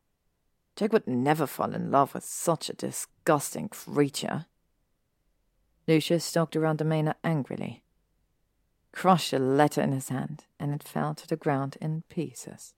Jack 0.80 0.94
would 0.94 1.06
never 1.06 1.46
fall 1.46 1.74
in 1.74 1.90
love 1.90 2.14
with 2.14 2.24
such 2.24 2.70
a 2.70 2.74
disgusting 2.74 3.68
creature. 3.68 4.46
Lucius 5.86 6.24
stalked 6.24 6.56
around 6.56 6.78
the 6.78 6.86
manor 6.86 7.16
angrily, 7.22 7.82
crushed 8.90 9.34
a 9.34 9.38
letter 9.38 9.82
in 9.82 9.92
his 9.92 10.08
hand, 10.08 10.46
and 10.58 10.72
it 10.72 10.82
fell 10.82 11.14
to 11.16 11.28
the 11.28 11.36
ground 11.36 11.76
in 11.82 12.04
pieces. 12.08 12.72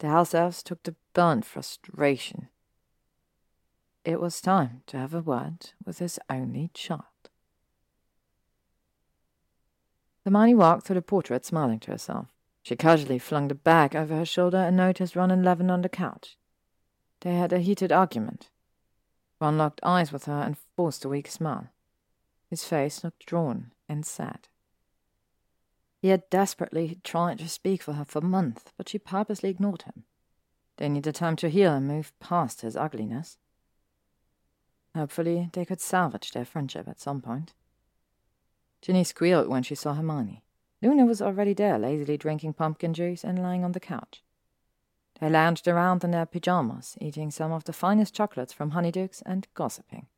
The 0.00 0.08
house 0.08 0.34
elves 0.34 0.62
took 0.62 0.82
the 0.82 0.94
burnt 1.14 1.46
frustration. 1.46 2.48
It 4.04 4.20
was 4.20 4.42
time 4.42 4.82
to 4.88 4.98
have 4.98 5.14
a 5.14 5.22
word 5.22 5.70
with 5.86 5.98
his 5.98 6.18
only 6.28 6.70
child. 6.74 7.30
Hermione 10.26 10.56
walked 10.56 10.86
through 10.86 10.96
the 10.96 11.00
portrait, 11.00 11.46
smiling 11.46 11.80
to 11.80 11.92
herself. 11.92 12.26
She 12.62 12.76
casually 12.76 13.18
flung 13.18 13.48
the 13.48 13.54
bag 13.54 13.96
over 13.96 14.14
her 14.14 14.26
shoulder 14.26 14.58
and 14.58 14.76
noticed 14.76 15.16
Ron 15.16 15.30
and 15.30 15.42
Levin 15.42 15.70
on 15.70 15.80
the 15.80 15.88
couch. 15.88 16.36
They 17.22 17.36
had 17.36 17.52
a 17.52 17.60
heated 17.60 17.92
argument. 17.92 18.50
Ron 19.40 19.56
locked 19.56 19.80
eyes 19.84 20.12
with 20.12 20.24
her 20.24 20.42
and 20.42 20.58
forced 20.76 21.04
a 21.04 21.08
weak 21.08 21.28
smile. 21.28 21.68
His 22.50 22.64
face 22.64 23.02
looked 23.02 23.26
drawn 23.26 23.70
and 23.88 24.04
sad. 24.04 24.48
He 26.00 26.08
had 26.08 26.28
desperately 26.30 26.98
tried 27.04 27.38
to 27.38 27.48
speak 27.48 27.80
for 27.82 27.92
her 27.92 28.04
for 28.04 28.20
months, 28.20 28.72
but 28.76 28.88
she 28.88 28.98
purposely 28.98 29.50
ignored 29.50 29.82
him. 29.82 30.02
They 30.78 30.88
needed 30.88 31.14
time 31.14 31.36
to 31.36 31.48
heal 31.48 31.72
and 31.72 31.86
move 31.86 32.12
past 32.18 32.62
his 32.62 32.76
ugliness. 32.76 33.38
Hopefully, 34.96 35.48
they 35.52 35.64
could 35.64 35.80
salvage 35.80 36.32
their 36.32 36.44
friendship 36.44 36.88
at 36.88 37.00
some 37.00 37.22
point. 37.22 37.54
Ginny 38.80 39.04
squealed 39.04 39.46
when 39.46 39.62
she 39.62 39.76
saw 39.76 39.94
Hermione. 39.94 40.42
Luna 40.82 41.06
was 41.06 41.22
already 41.22 41.54
there, 41.54 41.78
lazily 41.78 42.16
drinking 42.16 42.54
pumpkin 42.54 42.92
juice 42.92 43.22
and 43.22 43.40
lying 43.40 43.62
on 43.62 43.72
the 43.72 43.80
couch. 43.80 44.24
They 45.22 45.30
lounged 45.30 45.68
around 45.68 46.02
in 46.02 46.10
their 46.10 46.26
pajamas, 46.26 46.96
eating 47.00 47.30
some 47.30 47.52
of 47.52 47.62
the 47.62 47.72
finest 47.72 48.12
chocolates 48.12 48.52
from 48.52 48.72
Honeydukes 48.72 49.22
and 49.24 49.46
gossiping. 49.54 50.08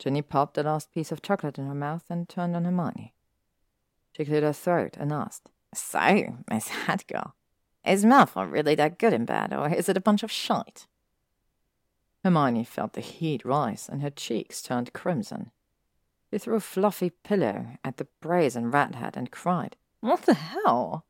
Ginny 0.00 0.22
popped 0.22 0.54
the 0.54 0.64
last 0.64 0.92
piece 0.92 1.12
of 1.12 1.22
chocolate 1.22 1.56
in 1.56 1.68
her 1.68 1.74
mouth 1.74 2.02
and 2.10 2.28
turned 2.28 2.56
on 2.56 2.64
Hermione. 2.64 3.14
She 4.10 4.24
cleared 4.24 4.42
her 4.42 4.52
throat 4.52 4.96
and 4.98 5.12
asked, 5.12 5.52
So, 5.72 6.34
Miss 6.50 6.66
Hadgar, 6.66 7.30
is 7.86 8.04
Malfoy 8.04 8.50
really 8.50 8.74
that 8.74 8.98
good 8.98 9.12
in 9.12 9.24
bed, 9.24 9.52
or 9.52 9.72
is 9.72 9.88
it 9.88 9.96
a 9.96 10.00
bunch 10.00 10.24
of 10.24 10.32
shite? 10.32 10.88
Hermione 12.24 12.64
felt 12.64 12.94
the 12.94 13.00
heat 13.00 13.44
rise, 13.44 13.88
and 13.88 14.02
her 14.02 14.10
cheeks 14.10 14.62
turned 14.62 14.92
crimson. 14.92 15.52
She 16.32 16.38
threw 16.38 16.56
a 16.56 16.60
fluffy 16.60 17.10
pillow 17.10 17.78
at 17.84 17.98
the 17.98 18.08
brazen 18.20 18.72
rat 18.72 18.96
head 18.96 19.16
and 19.16 19.30
cried, 19.30 19.76
What 20.00 20.22
the 20.22 20.34
hell? 20.34 21.04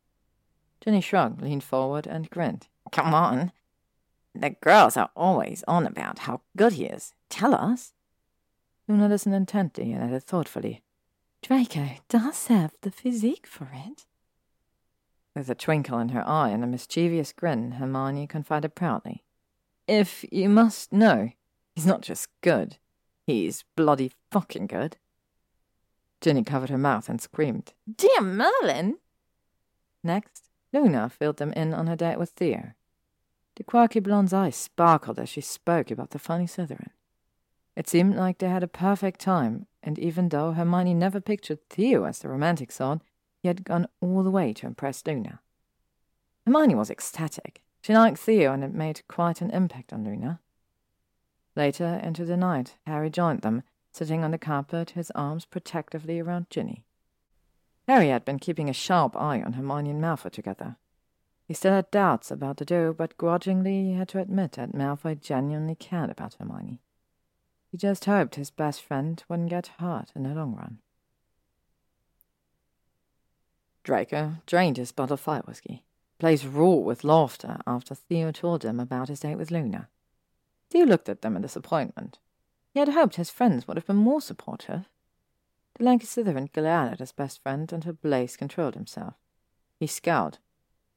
Ginny 0.79 1.01
shrugged, 1.01 1.41
leaned 1.41 1.63
forward, 1.63 2.05
and 2.05 2.29
grinned. 2.29 2.67
Come 2.91 3.13
on. 3.13 3.51
The 4.33 4.51
girls 4.51 4.97
are 4.97 5.09
always 5.15 5.63
on 5.67 5.85
about 5.85 6.19
how 6.19 6.41
good 6.55 6.73
he 6.73 6.85
is. 6.85 7.13
Tell 7.29 7.53
us. 7.53 7.93
Luna 8.87 9.07
listened 9.07 9.35
intently 9.35 9.91
and 9.91 10.03
added 10.03 10.23
thoughtfully, 10.23 10.81
Draco 11.41 11.89
does 12.09 12.47
have 12.47 12.73
the 12.81 12.91
physique 12.91 13.47
for 13.47 13.69
it. 13.73 14.05
With 15.35 15.49
a 15.49 15.55
twinkle 15.55 15.99
in 15.99 16.09
her 16.09 16.27
eye 16.27 16.49
and 16.49 16.63
a 16.63 16.67
mischievous 16.67 17.31
grin, 17.31 17.73
Hermione 17.73 18.27
confided 18.27 18.75
proudly, 18.75 19.23
If 19.87 20.25
you 20.31 20.49
must 20.49 20.91
know, 20.91 21.29
he's 21.75 21.85
not 21.85 22.01
just 22.01 22.29
good, 22.41 22.77
he's 23.25 23.63
bloody 23.75 24.11
fucking 24.31 24.67
good. 24.67 24.97
Ginny 26.19 26.43
covered 26.43 26.69
her 26.69 26.77
mouth 26.77 27.07
and 27.07 27.21
screamed, 27.21 27.73
Dear 27.95 28.21
Merlin! 28.21 28.97
Next, 30.03 30.49
Luna 30.73 31.09
filled 31.09 31.37
them 31.37 31.53
in 31.53 31.73
on 31.73 31.87
her 31.87 31.95
date 31.95 32.19
with 32.19 32.31
Theo. 32.31 32.73
The 33.59 33.65
quirky 33.65 33.99
blonde's 33.99 34.31
eyes 34.31 34.55
sparkled 34.55 35.19
as 35.19 35.27
she 35.27 35.41
spoke 35.41 35.91
about 35.91 36.11
the 36.11 36.17
funny 36.17 36.47
Slytherin. 36.47 36.91
It 37.75 37.89
seemed 37.89 38.15
like 38.15 38.37
they 38.37 38.47
had 38.47 38.63
a 38.63 38.69
perfect 38.69 39.19
time, 39.19 39.67
and 39.83 39.99
even 39.99 40.29
though 40.29 40.53
Hermione 40.53 40.93
never 40.93 41.19
pictured 41.19 41.67
Theo 41.69 42.05
as 42.05 42.19
the 42.19 42.29
romantic 42.29 42.71
sort, 42.71 43.01
he 43.41 43.49
had 43.49 43.65
gone 43.65 43.87
all 43.99 44.23
the 44.23 44.31
way 44.31 44.53
to 44.53 44.65
impress 44.65 45.05
Luna. 45.05 45.41
Hermione 46.45 46.75
was 46.75 46.89
ecstatic. 46.89 47.61
She 47.81 47.93
liked 47.93 48.17
Theo, 48.17 48.53
and 48.53 48.63
it 48.63 48.73
made 48.73 49.05
quite 49.09 49.41
an 49.41 49.51
impact 49.51 49.91
on 49.91 50.05
Luna. 50.05 50.39
Later 51.53 51.99
into 52.01 52.23
the 52.23 52.37
night, 52.37 52.77
Harry 52.87 53.09
joined 53.09 53.41
them, 53.41 53.63
sitting 53.91 54.23
on 54.23 54.31
the 54.31 54.37
carpet, 54.37 54.91
his 54.91 55.11
arms 55.15 55.43
protectively 55.43 56.21
around 56.21 56.49
Ginny. 56.49 56.85
Harry 57.89 58.07
had 58.07 58.23
been 58.23 58.39
keeping 58.39 58.69
a 58.69 58.73
sharp 58.73 59.17
eye 59.17 59.41
on 59.41 59.53
Hermione 59.53 59.89
and 59.89 60.01
Malfoy 60.01 60.31
together. 60.31 60.77
He 61.49 61.55
still 61.55 61.73
had 61.73 61.89
doubts 61.89 62.29
about 62.29 62.57
the 62.57 62.63
duo, 62.63 62.93
but 62.93 63.17
grudgingly 63.17 63.85
he 63.85 63.93
had 63.93 64.07
to 64.09 64.19
admit 64.19 64.51
that 64.51 64.75
Malfoy 64.75 65.19
genuinely 65.19 65.73
cared 65.73 66.11
about 66.11 66.35
Hermione. 66.35 66.79
He 67.71 67.77
just 67.77 68.05
hoped 68.05 68.35
his 68.35 68.51
best 68.51 68.83
friend 68.83 69.23
wouldn't 69.27 69.49
get 69.49 69.71
hurt 69.79 70.11
in 70.15 70.21
the 70.21 70.35
long 70.35 70.53
run. 70.53 70.77
Draco 73.81 74.35
drained 74.45 74.77
his 74.77 74.91
bottle 74.91 75.15
of 75.15 75.21
fire 75.21 75.41
whiskey. 75.45 75.83
Blaise 76.19 76.45
roared 76.45 76.85
with 76.85 77.03
laughter 77.03 77.57
after 77.65 77.95
Theo 77.95 78.31
told 78.31 78.63
him 78.63 78.79
about 78.79 79.07
his 79.07 79.21
date 79.21 79.37
with 79.37 79.49
Luna. 79.49 79.89
Theo 80.69 80.85
looked 80.85 81.09
at 81.09 81.23
them 81.23 81.35
in 81.35 81.41
disappointment. 81.41 82.19
He 82.75 82.79
had 82.79 82.89
hoped 82.89 83.15
his 83.15 83.31
friends 83.31 83.67
would 83.67 83.75
have 83.75 83.87
been 83.87 83.95
more 83.95 84.21
supportive. 84.21 84.87
The 85.79 85.83
lanky 85.83 86.05
Slytherin 86.05 86.53
glared 86.53 86.93
at 86.93 86.99
his 86.99 87.11
best 87.11 87.41
friend 87.41 87.73
until 87.73 87.93
Blaise 87.93 88.37
controlled 88.37 88.75
himself. 88.75 89.15
He 89.79 89.87
scowled. 89.87 90.37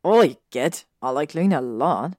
Oi, 0.04 0.36
kid, 0.50 0.82
I 1.00 1.10
like 1.10 1.34
Luna 1.34 1.60
a 1.60 1.62
lot. 1.62 2.14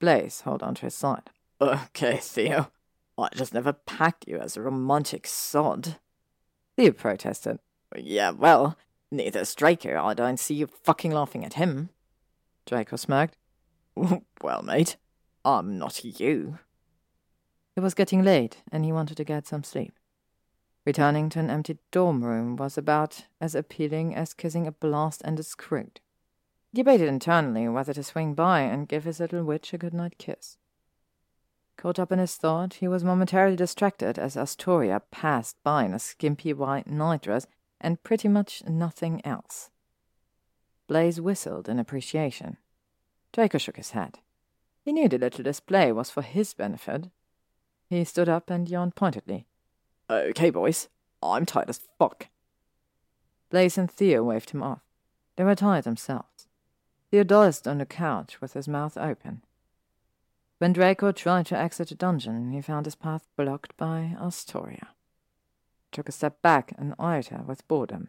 Blaise 0.00 0.40
held 0.40 0.62
on 0.62 0.74
to 0.76 0.86
his 0.86 0.94
side. 0.94 1.30
Okay, 1.60 2.16
Theo, 2.16 2.70
I 3.16 3.28
just 3.34 3.54
never 3.54 3.72
packed 3.72 4.26
you 4.26 4.38
as 4.38 4.56
a 4.56 4.62
romantic 4.62 5.26
sod. 5.26 5.96
Theo 6.76 6.92
protested. 6.92 7.58
Yeah, 7.96 8.30
well, 8.30 8.76
neither's 9.10 9.54
Draco. 9.54 10.02
I 10.04 10.14
don't 10.14 10.38
see 10.38 10.54
you 10.54 10.66
fucking 10.66 11.12
laughing 11.12 11.44
at 11.44 11.54
him. 11.54 11.90
Draco 12.66 12.96
smirked. 12.96 13.36
well, 14.42 14.62
mate, 14.62 14.96
I'm 15.44 15.78
not 15.78 16.04
you. 16.04 16.58
It 17.76 17.80
was 17.80 17.94
getting 17.94 18.22
late, 18.22 18.62
and 18.72 18.84
he 18.84 18.92
wanted 18.92 19.16
to 19.16 19.24
get 19.24 19.46
some 19.46 19.62
sleep. 19.62 19.92
Returning 20.84 21.28
to 21.30 21.38
an 21.38 21.50
empty 21.50 21.78
dorm 21.92 22.24
room 22.24 22.56
was 22.56 22.76
about 22.76 23.26
as 23.40 23.54
appealing 23.54 24.14
as 24.14 24.34
kissing 24.34 24.66
a 24.66 24.72
Blast-Ended 24.72 25.44
Skrewt. 25.44 25.98
Debated 26.74 27.08
internally 27.08 27.68
whether 27.68 27.94
to 27.94 28.02
swing 28.02 28.34
by 28.34 28.60
and 28.60 28.88
give 28.88 29.04
his 29.04 29.20
little 29.20 29.42
witch 29.42 29.72
a 29.72 29.78
good 29.78 29.94
night 29.94 30.18
kiss. 30.18 30.58
Caught 31.76 31.98
up 31.98 32.12
in 32.12 32.18
his 32.18 32.34
thought, 32.34 32.74
he 32.74 32.88
was 32.88 33.04
momentarily 33.04 33.56
distracted 33.56 34.18
as 34.18 34.36
Astoria 34.36 35.00
passed 35.10 35.56
by 35.62 35.84
in 35.84 35.94
a 35.94 35.98
skimpy 35.98 36.52
white 36.52 36.88
nightdress 36.88 37.46
and 37.80 38.02
pretty 38.02 38.28
much 38.28 38.64
nothing 38.66 39.24
else. 39.24 39.70
Blaise 40.88 41.20
whistled 41.20 41.68
in 41.68 41.78
appreciation. 41.78 42.56
Draco 43.32 43.58
shook 43.58 43.76
his 43.76 43.92
head. 43.92 44.18
He 44.84 44.92
knew 44.92 45.08
the 45.08 45.18
little 45.18 45.44
display 45.44 45.92
was 45.92 46.10
for 46.10 46.22
his 46.22 46.54
benefit. 46.54 47.08
He 47.88 48.04
stood 48.04 48.28
up 48.28 48.50
and 48.50 48.68
yawned 48.68 48.96
pointedly. 48.96 49.46
Okay, 50.10 50.50
boys, 50.50 50.88
I'm 51.22 51.46
tired 51.46 51.70
as 51.70 51.80
fuck. 51.98 52.28
Blaise 53.50 53.78
and 53.78 53.90
Theo 53.90 54.22
waved 54.22 54.50
him 54.50 54.62
off. 54.62 54.80
They 55.36 55.44
were 55.44 55.54
tired 55.54 55.84
themselves. 55.84 56.37
Theo 57.10 57.24
dozed 57.24 57.66
on 57.66 57.78
the 57.78 57.86
couch 57.86 58.40
with 58.40 58.52
his 58.52 58.68
mouth 58.68 58.96
open. 58.96 59.42
When 60.58 60.72
Draco 60.72 61.12
tried 61.12 61.46
to 61.46 61.56
exit 61.56 61.88
the 61.88 61.94
dungeon, 61.94 62.50
he 62.50 62.60
found 62.60 62.86
his 62.86 62.96
path 62.96 63.26
blocked 63.36 63.76
by 63.76 64.16
Astoria. 64.20 64.88
Took 65.92 66.08
a 66.08 66.12
step 66.12 66.42
back 66.42 66.74
and 66.76 66.94
eyed 66.98 67.28
her 67.28 67.42
with 67.46 67.66
boredom. 67.68 68.08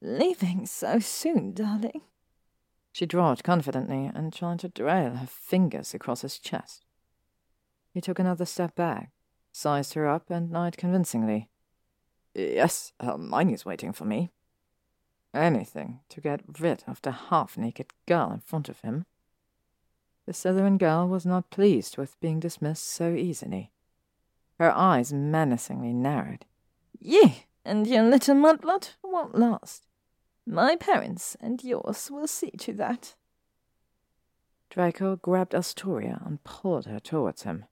Leaving 0.00 0.66
so 0.66 0.98
soon, 0.98 1.52
darling? 1.54 2.02
She 2.92 3.06
drawled 3.06 3.42
confidently 3.42 4.10
and 4.14 4.32
tried 4.32 4.60
to 4.60 4.68
trail 4.68 5.16
her 5.16 5.26
fingers 5.26 5.94
across 5.94 6.20
his 6.20 6.38
chest. 6.38 6.84
He 7.92 8.00
took 8.00 8.18
another 8.18 8.44
step 8.44 8.76
back, 8.76 9.10
sized 9.50 9.94
her 9.94 10.06
up, 10.06 10.30
and 10.30 10.52
lied 10.52 10.76
convincingly. 10.76 11.48
Yes, 12.34 12.92
um, 13.00 13.30
Hermione's 13.32 13.64
waiting 13.64 13.92
for 13.92 14.04
me. 14.04 14.30
Anything 15.34 16.00
to 16.10 16.20
get 16.20 16.42
rid 16.60 16.84
of 16.86 17.02
the 17.02 17.10
half 17.10 17.58
naked 17.58 17.92
girl 18.06 18.30
in 18.30 18.38
front 18.40 18.68
of 18.68 18.80
him. 18.80 19.04
The 20.26 20.32
Slytherin 20.32 20.78
girl 20.78 21.08
was 21.08 21.26
not 21.26 21.50
pleased 21.50 21.98
with 21.98 22.18
being 22.20 22.38
dismissed 22.38 22.86
so 22.86 23.12
easily. 23.12 23.72
Her 24.58 24.70
eyes 24.70 25.12
menacingly 25.12 25.92
narrowed. 25.92 26.46
Ye 27.00 27.46
and 27.64 27.86
your 27.86 28.04
little 28.04 28.36
mudblood 28.36 28.90
won't 29.02 29.34
last. 29.34 29.86
My 30.46 30.76
parents 30.76 31.36
and 31.40 31.62
yours 31.64 32.10
will 32.10 32.28
see 32.28 32.50
to 32.52 32.72
that. 32.74 33.14
Draco 34.70 35.16
grabbed 35.16 35.54
Astoria 35.54 36.22
and 36.24 36.42
pulled 36.44 36.86
her 36.86 37.00
towards 37.00 37.42
him. 37.42 37.64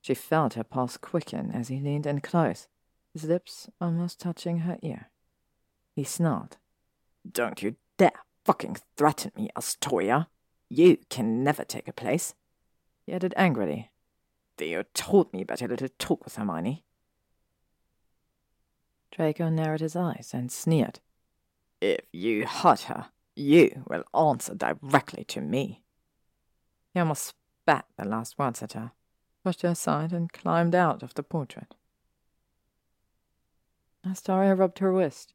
She 0.00 0.14
felt 0.14 0.54
her 0.54 0.64
pulse 0.64 0.96
quicken 0.96 1.50
as 1.52 1.68
he 1.68 1.80
leaned 1.80 2.06
in 2.06 2.20
close, 2.20 2.68
his 3.12 3.24
lips 3.24 3.68
almost 3.80 4.20
touching 4.20 4.60
her 4.60 4.78
ear. 4.82 5.11
He 5.94 6.04
snarled. 6.04 6.56
Don't 7.30 7.62
you 7.62 7.76
dare 7.98 8.12
fucking 8.44 8.78
threaten 8.96 9.32
me, 9.36 9.48
Astoria. 9.56 10.28
You 10.68 10.98
can 11.10 11.44
never 11.44 11.64
take 11.64 11.88
a 11.88 11.92
place. 11.92 12.34
He 13.06 13.12
added 13.12 13.34
angrily. 13.36 13.90
Theo 14.56 14.84
told 14.94 15.32
me 15.32 15.42
about 15.42 15.60
your 15.60 15.68
little 15.68 15.88
talk 15.98 16.24
with 16.24 16.36
Hermione. 16.36 16.84
Draco 19.10 19.48
narrowed 19.50 19.80
his 19.80 19.94
eyes 19.94 20.30
and 20.32 20.50
sneered. 20.50 21.00
If 21.80 22.00
you 22.12 22.46
hurt 22.46 22.82
her, 22.82 23.08
you 23.36 23.84
will 23.86 24.04
answer 24.14 24.54
directly 24.54 25.24
to 25.24 25.40
me. 25.40 25.82
He 26.94 27.00
almost 27.00 27.34
spat 27.62 27.86
the 27.96 28.06
last 28.06 28.38
words 28.38 28.62
at 28.62 28.72
her, 28.72 28.92
pushed 29.44 29.62
her 29.62 29.70
aside, 29.70 30.12
and 30.12 30.32
climbed 30.32 30.74
out 30.74 31.02
of 31.02 31.14
the 31.14 31.22
portrait. 31.22 31.74
Astoria 34.08 34.54
rubbed 34.54 34.78
her 34.78 34.92
wrist, 34.92 35.34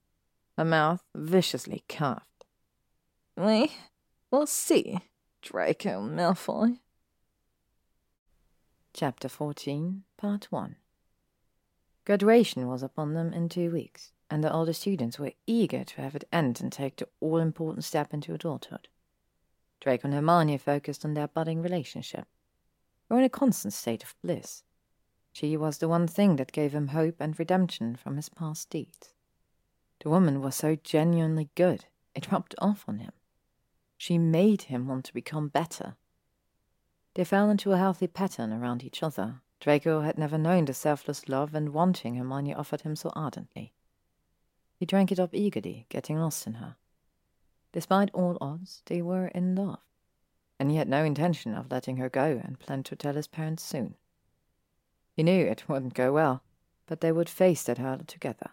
her 0.58 0.66
mouth 0.66 1.04
viciously 1.16 1.84
curved. 1.88 2.22
We 3.36 3.72
will 4.32 4.48
see, 4.48 5.00
Draco 5.42 6.02
Malfoy. 6.02 6.80
Chapter 8.94 9.30
14, 9.30 10.04
Part 10.18 10.52
1 10.52 10.76
Graduation 12.06 12.68
was 12.68 12.82
upon 12.82 13.14
them 13.14 13.32
in 13.34 13.48
two 13.50 13.70
weeks, 13.70 14.12
and 14.32 14.44
the 14.44 14.52
older 14.52 14.74
students 14.74 15.20
were 15.20 15.34
eager 15.46 15.84
to 15.84 16.02
have 16.02 16.16
it 16.16 16.28
end 16.34 16.60
and 16.60 16.72
take 16.72 16.96
the 16.96 17.08
all 17.20 17.38
important 17.38 17.84
step 17.84 18.12
into 18.12 18.34
adulthood. 18.34 18.88
Draco 19.80 20.08
and 20.08 20.16
Hermione 20.16 20.58
focused 20.58 21.06
on 21.06 21.14
their 21.14 21.28
budding 21.28 21.62
relationship, 21.62 22.26
were 23.10 23.20
in 23.20 23.24
a 23.24 23.30
constant 23.30 23.74
state 23.74 24.04
of 24.04 24.16
bliss. 24.24 24.64
She 25.34 25.56
was 25.56 25.78
the 25.78 25.88
one 25.88 26.08
thing 26.08 26.38
that 26.38 26.52
gave 26.52 26.74
him 26.74 26.88
hope 26.88 27.18
and 27.20 27.38
redemption 27.38 27.96
from 27.96 28.16
his 28.16 28.30
past 28.30 28.72
deeds. 28.72 29.14
The 30.00 30.10
woman 30.10 30.42
was 30.42 30.56
so 30.56 30.76
genuinely 30.76 31.50
good, 31.56 31.86
it 32.14 32.32
rubbed 32.32 32.56
off 32.60 32.86
on 32.88 33.00
him. 33.00 33.14
She 33.98 34.18
made 34.18 34.64
him 34.64 34.88
want 34.88 35.06
to 35.06 35.14
become 35.14 35.48
better. 35.48 35.96
They 37.16 37.24
fell 37.24 37.50
into 37.50 37.72
a 37.72 37.78
healthy 37.78 38.08
pattern 38.08 38.54
around 38.54 38.84
each 38.84 39.02
other. 39.02 39.42
Draco 39.60 40.02
had 40.02 40.20
never 40.20 40.38
known 40.38 40.66
the 40.66 40.74
selfless 40.74 41.28
love 41.28 41.56
and 41.56 41.74
wanting 41.74 42.16
Hermione 42.16 42.54
offered 42.54 42.82
him 42.82 42.96
so 42.96 43.12
ardently. 43.16 43.74
He 44.76 44.86
drank 44.86 45.12
it 45.12 45.20
up 45.20 45.34
eagerly, 45.34 45.88
getting 45.90 46.20
lost 46.20 46.46
in 46.46 46.56
her. 46.56 46.76
Despite 47.72 48.12
all 48.14 48.38
odds, 48.40 48.84
they 48.86 49.02
were 49.02 49.28
in 49.28 49.56
love, 49.56 49.80
and 50.60 50.70
he 50.70 50.78
had 50.78 50.88
no 50.88 51.04
intention 51.04 51.56
of 51.56 51.72
letting 51.72 51.98
her 51.98 52.10
go 52.10 52.40
and 52.44 52.60
planned 52.60 52.86
to 52.86 52.96
tell 52.96 53.16
his 53.16 53.28
parents 53.28 53.64
soon. 53.64 53.96
He 55.16 55.24
knew 55.24 55.46
it 55.46 55.68
wouldn't 55.68 55.96
go 55.96 56.14
well, 56.14 56.44
but 56.86 57.02
they 57.02 57.12
would 57.12 57.30
face 57.30 57.64
that 57.64 57.80
hurdle 57.80 58.06
together. 58.06 58.52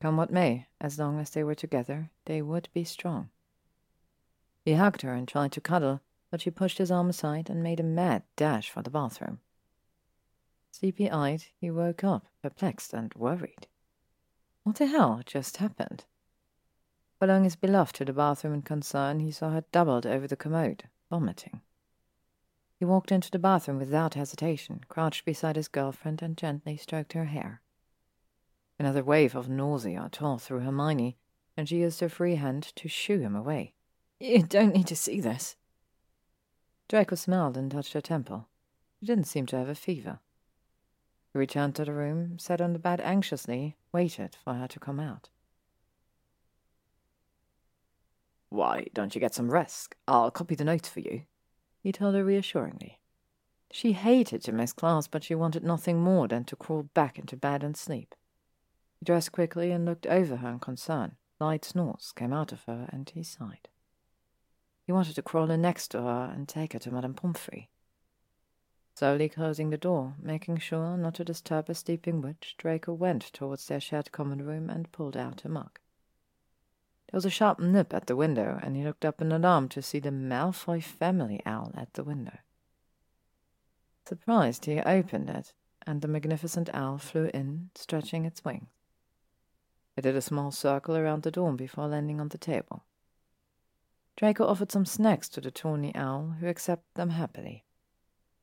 Come 0.00 0.16
what 0.16 0.30
may, 0.30 0.66
as 0.80 0.98
long 0.98 1.18
as 1.18 1.30
they 1.30 1.42
were 1.42 1.54
together, 1.54 2.10
they 2.24 2.40
would 2.40 2.68
be 2.72 2.84
strong. 2.84 3.30
He 4.64 4.74
hugged 4.74 5.02
her 5.02 5.12
and 5.12 5.26
tried 5.26 5.52
to 5.52 5.60
cuddle, 5.60 6.00
but 6.30 6.40
she 6.40 6.50
pushed 6.50 6.78
his 6.78 6.90
arm 6.90 7.08
aside 7.08 7.50
and 7.50 7.62
made 7.62 7.80
a 7.80 7.84
mad 7.84 8.22
dash 8.36 8.70
for 8.70 8.82
the 8.82 8.90
bathroom. 8.90 9.40
Sleepy 10.70 11.10
eyed, 11.10 11.46
he 11.56 11.70
woke 11.70 12.04
up, 12.04 12.26
perplexed 12.42 12.92
and 12.92 13.12
worried. 13.14 13.66
What 14.62 14.76
the 14.76 14.86
hell 14.86 15.22
just 15.24 15.56
happened? 15.56 16.04
Following 17.18 17.44
his 17.44 17.56
beloved 17.56 17.96
to 17.96 18.04
the 18.04 18.12
bathroom 18.12 18.54
in 18.54 18.62
concern, 18.62 19.18
he 19.20 19.32
saw 19.32 19.50
her 19.50 19.64
doubled 19.72 20.06
over 20.06 20.28
the 20.28 20.36
commode, 20.36 20.84
vomiting. 21.10 21.62
He 22.76 22.84
walked 22.84 23.10
into 23.10 23.30
the 23.30 23.40
bathroom 23.40 23.78
without 23.78 24.14
hesitation, 24.14 24.82
crouched 24.88 25.24
beside 25.24 25.56
his 25.56 25.66
girlfriend, 25.66 26.22
and 26.22 26.36
gently 26.36 26.76
stroked 26.76 27.14
her 27.14 27.24
hair. 27.24 27.60
Another 28.78 29.02
wave 29.02 29.34
of 29.34 29.48
nausea 29.48 30.08
tore 30.12 30.38
through 30.38 30.60
Hermione, 30.60 31.16
and 31.56 31.68
she 31.68 31.78
used 31.78 32.00
her 32.00 32.08
free 32.08 32.36
hand 32.36 32.62
to 32.76 32.88
shoo 32.88 33.18
him 33.18 33.34
away. 33.34 33.74
You 34.20 34.42
don't 34.42 34.74
need 34.74 34.86
to 34.86 34.96
see 34.96 35.20
this. 35.20 35.56
Draco 36.88 37.16
smiled 37.16 37.56
and 37.56 37.70
touched 37.70 37.92
her 37.92 38.00
temple. 38.00 38.48
She 39.00 39.06
didn't 39.06 39.26
seem 39.26 39.46
to 39.46 39.58
have 39.58 39.68
a 39.68 39.74
fever. 39.74 40.20
He 41.32 41.38
returned 41.38 41.74
to 41.76 41.84
the 41.84 41.92
room, 41.92 42.38
sat 42.38 42.60
on 42.60 42.72
the 42.72 42.78
bed 42.78 43.00
anxiously, 43.00 43.76
waited 43.92 44.36
for 44.42 44.54
her 44.54 44.68
to 44.68 44.80
come 44.80 45.00
out. 45.00 45.28
Why 48.48 48.86
don't 48.94 49.14
you 49.14 49.20
get 49.20 49.34
some 49.34 49.50
rest? 49.50 49.94
I'll 50.06 50.30
copy 50.30 50.54
the 50.54 50.64
notes 50.64 50.88
for 50.88 51.00
you, 51.00 51.22
he 51.80 51.92
told 51.92 52.14
her 52.14 52.24
reassuringly. 52.24 52.98
She 53.70 53.92
hated 53.92 54.42
to 54.44 54.52
miss 54.52 54.72
class, 54.72 55.06
but 55.06 55.22
she 55.22 55.34
wanted 55.34 55.62
nothing 55.62 56.00
more 56.00 56.26
than 56.26 56.44
to 56.44 56.56
crawl 56.56 56.84
back 56.94 57.18
into 57.18 57.36
bed 57.36 57.62
and 57.62 57.76
sleep. 57.76 58.14
He 58.98 59.04
dressed 59.04 59.32
quickly 59.32 59.70
and 59.70 59.84
looked 59.84 60.06
over 60.06 60.36
her 60.36 60.48
in 60.50 60.58
concern. 60.58 61.16
Light 61.40 61.64
snores 61.64 62.12
came 62.12 62.32
out 62.32 62.52
of 62.52 62.64
her, 62.64 62.88
and 62.92 63.08
he 63.08 63.22
sighed. 63.22 63.68
He 64.84 64.92
wanted 64.92 65.14
to 65.16 65.22
crawl 65.22 65.50
in 65.50 65.62
next 65.62 65.88
to 65.88 66.02
her 66.02 66.32
and 66.34 66.48
take 66.48 66.72
her 66.72 66.78
to 66.80 66.90
Madame 66.90 67.14
Pomfrey. 67.14 67.68
Slowly 68.94 69.28
closing 69.28 69.70
the 69.70 69.76
door, 69.76 70.16
making 70.20 70.58
sure 70.58 70.96
not 70.96 71.14
to 71.14 71.24
disturb 71.24 71.70
a 71.70 71.74
sleeping 71.74 72.20
witch, 72.20 72.56
Draco 72.58 72.92
went 72.92 73.22
towards 73.32 73.68
their 73.68 73.78
shared 73.78 74.10
common 74.10 74.44
room 74.44 74.68
and 74.68 74.90
pulled 74.90 75.16
out 75.16 75.44
a 75.44 75.48
mug. 75.48 75.78
There 77.06 77.16
was 77.16 77.24
a 77.24 77.30
sharp 77.30 77.60
nip 77.60 77.94
at 77.94 78.06
the 78.06 78.16
window, 78.16 78.58
and 78.60 78.76
he 78.76 78.82
looked 78.82 79.04
up 79.04 79.20
in 79.20 79.30
alarm 79.30 79.68
to 79.68 79.82
see 79.82 80.00
the 80.00 80.10
Malfoy 80.10 80.82
family 80.82 81.40
owl 81.46 81.72
at 81.76 81.94
the 81.94 82.02
window. 82.02 82.38
Surprised, 84.04 84.64
he 84.64 84.80
opened 84.80 85.30
it, 85.30 85.52
and 85.86 86.02
the 86.02 86.08
magnificent 86.08 86.68
owl 86.74 86.98
flew 86.98 87.30
in, 87.32 87.70
stretching 87.74 88.24
its 88.24 88.44
wings. 88.44 88.68
It 89.98 90.02
did 90.02 90.14
a 90.14 90.22
small 90.22 90.52
circle 90.52 90.96
around 90.96 91.24
the 91.24 91.32
door 91.32 91.52
before 91.54 91.88
landing 91.88 92.20
on 92.20 92.28
the 92.28 92.38
table. 92.38 92.84
Draco 94.16 94.46
offered 94.46 94.70
some 94.70 94.86
snacks 94.86 95.28
to 95.30 95.40
the 95.40 95.50
tawny 95.50 95.92
owl, 95.96 96.36
who 96.38 96.46
accepted 96.46 96.94
them 96.94 97.10
happily. 97.10 97.64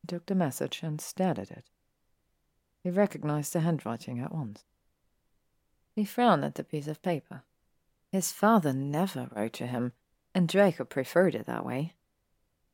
He 0.01 0.08
took 0.08 0.25
the 0.25 0.35
message 0.35 0.82
and 0.84 1.00
stared 1.00 1.40
at 1.40 1.51
it. 1.51 1.69
He 2.84 2.90
recognized 2.90 3.53
the 3.53 3.61
handwriting 3.61 4.19
at 4.19 4.34
once. 4.34 4.66
He 5.95 6.03
frowned 6.03 6.43
at 6.43 6.56
the 6.56 6.64
piece 6.66 6.88
of 6.88 7.01
paper. 7.01 7.43
His 8.11 8.34
father 8.34 8.74
never 8.74 9.30
wrote 9.34 9.53
to 9.53 9.67
him, 9.67 9.93
and 10.34 10.50
Draco 10.50 10.84
preferred 10.84 11.35
it 11.35 11.45
that 11.45 11.66
way. 11.66 11.93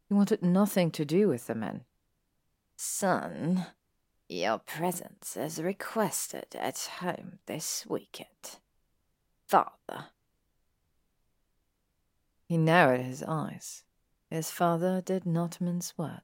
He 0.07 0.15
wanted 0.15 0.41
nothing 0.41 0.89
to 0.93 1.05
do 1.05 1.27
with 1.27 1.45
the 1.45 1.53
men. 1.53 1.85
Son, 2.77 3.67
your 4.27 4.57
presence 4.57 5.37
is 5.37 5.61
requested 5.61 6.55
at 6.55 6.79
home 6.99 7.37
this 7.45 7.85
weekend. 7.87 8.57
Father. 9.51 10.05
He 12.45 12.57
narrowed 12.57 13.01
his 13.01 13.21
eyes. 13.21 13.83
His 14.29 14.49
father 14.49 15.01
did 15.01 15.25
not 15.25 15.59
mince 15.59 15.97
words. 15.97 16.21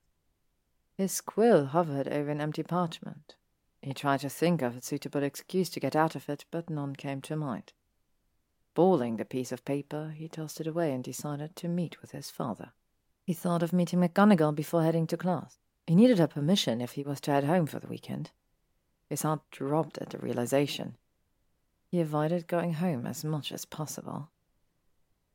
His 0.95 1.19
quill 1.19 1.65
hovered 1.65 2.07
over 2.07 2.29
an 2.29 2.39
empty 2.39 2.63
parchment. 2.63 3.35
He 3.81 3.93
tried 3.93 4.21
to 4.21 4.29
think 4.29 4.61
of 4.61 4.77
a 4.77 4.81
suitable 4.81 5.23
excuse 5.23 5.69
to 5.71 5.81
get 5.81 5.93
out 5.93 6.15
of 6.15 6.29
it, 6.29 6.45
but 6.51 6.69
none 6.69 6.95
came 6.95 7.19
to 7.23 7.35
mind. 7.35 7.73
Balling 8.73 9.17
the 9.17 9.25
piece 9.25 9.51
of 9.51 9.65
paper, 9.65 10.13
he 10.15 10.29
tossed 10.29 10.61
it 10.61 10.67
away 10.67 10.93
and 10.93 11.03
decided 11.03 11.57
to 11.57 11.67
meet 11.67 12.01
with 12.01 12.11
his 12.11 12.31
father. 12.31 12.71
He 13.25 13.33
thought 13.33 13.61
of 13.61 13.73
meeting 13.73 13.99
McGonagall 13.99 14.55
before 14.55 14.83
heading 14.83 15.05
to 15.07 15.17
class. 15.17 15.59
He 15.85 15.95
needed 15.95 16.19
her 16.19 16.27
permission 16.27 16.79
if 16.79 16.93
he 16.93 17.03
was 17.03 17.19
to 17.21 17.31
head 17.31 17.43
home 17.43 17.65
for 17.65 17.79
the 17.79 17.87
weekend. 17.87 18.31
His 19.09 19.23
heart 19.23 19.41
dropped 19.51 19.97
at 19.97 20.11
the 20.11 20.17
realization. 20.17 20.95
He 21.89 22.01
avoided 22.01 22.47
going 22.47 22.73
home 22.73 23.07
as 23.07 23.23
much 23.23 23.51
as 23.51 23.65
possible. 23.65 24.29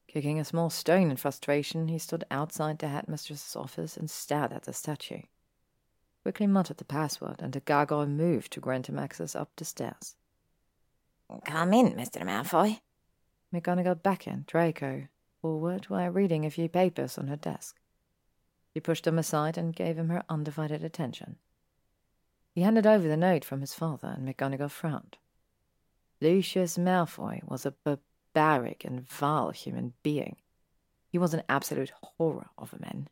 Kicking 0.07 0.39
a 0.39 0.45
small 0.45 0.69
stone 0.69 1.11
in 1.11 1.17
frustration, 1.17 1.89
he 1.89 1.99
stood 1.99 2.25
outside 2.31 2.79
the 2.79 2.89
headmistress's 2.89 3.57
office 3.57 3.97
and 3.97 4.11
stared 4.11 4.53
at 4.53 4.65
the 4.65 4.73
statue. 4.75 5.23
Quickly 6.23 6.47
muttered 6.47 6.77
the 6.77 6.85
password, 6.85 7.41
and 7.41 7.53
the 7.53 7.61
gargoyle 7.61 8.07
moved 8.07 8.53
to 8.53 8.61
grant 8.61 8.89
him 8.89 8.99
access 8.99 9.35
up 9.35 9.51
the 9.57 9.65
stairs. 9.65 10.17
Come 11.45 11.73
in, 11.73 11.93
Mr. 11.95 12.23
Malfoy. 12.23 12.81
McGonagall 13.53 14.03
beckoned 14.03 14.47
Draco 14.47 15.09
forward 15.41 15.87
while 15.87 16.11
reading 16.11 16.45
a 16.45 16.51
few 16.51 16.69
papers 16.69 17.17
on 17.17 17.29
her 17.29 17.37
desk. 17.37 17.81
She 18.73 18.81
pushed 18.81 19.05
them 19.05 19.19
aside 19.19 19.59
and 19.59 19.75
gave 19.75 19.99
him 19.99 20.11
her 20.11 20.23
undivided 20.29 20.85
attention. 20.85 21.37
He 22.55 22.61
handed 22.61 22.87
over 22.87 23.09
the 23.09 23.17
note 23.17 23.45
from 23.45 23.63
his 23.63 23.75
father, 23.75 24.15
and 24.17 24.29
McGonagall 24.29 24.71
frowned. 24.71 25.17
Lucius 26.23 26.79
Malfoy 26.79 27.43
was 27.43 27.67
a 27.67 27.75
barbaric 27.85 28.85
and 28.85 29.01
vile 29.09 29.51
human 29.51 29.93
being. 30.05 30.37
He 31.09 31.19
was 31.19 31.35
an 31.35 31.43
absolute 31.49 31.91
horror 32.01 32.47
of 32.57 32.73
a 32.73 32.81
man. 32.81 33.09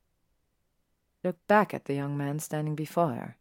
Looked 1.24 1.44
back 1.48 1.74
at 1.74 1.86
the 1.86 1.94
young 1.94 2.16
man 2.16 2.38
standing 2.38 2.76
before 2.76 3.14
her. 3.14 3.36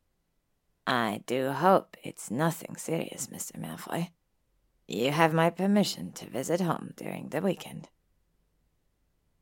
I 0.88 1.22
do 1.28 1.52
hope 1.52 1.98
it's 2.04 2.32
nothing 2.32 2.78
serious, 2.78 3.28
Mr. 3.28 3.60
Malfoy. 3.60 4.10
You 4.88 5.12
have 5.12 5.36
my 5.36 5.52
permission 5.52 6.14
to 6.14 6.28
visit 6.28 6.62
home 6.62 6.96
during 6.98 7.30
the 7.30 7.40
weekend. 7.40 7.90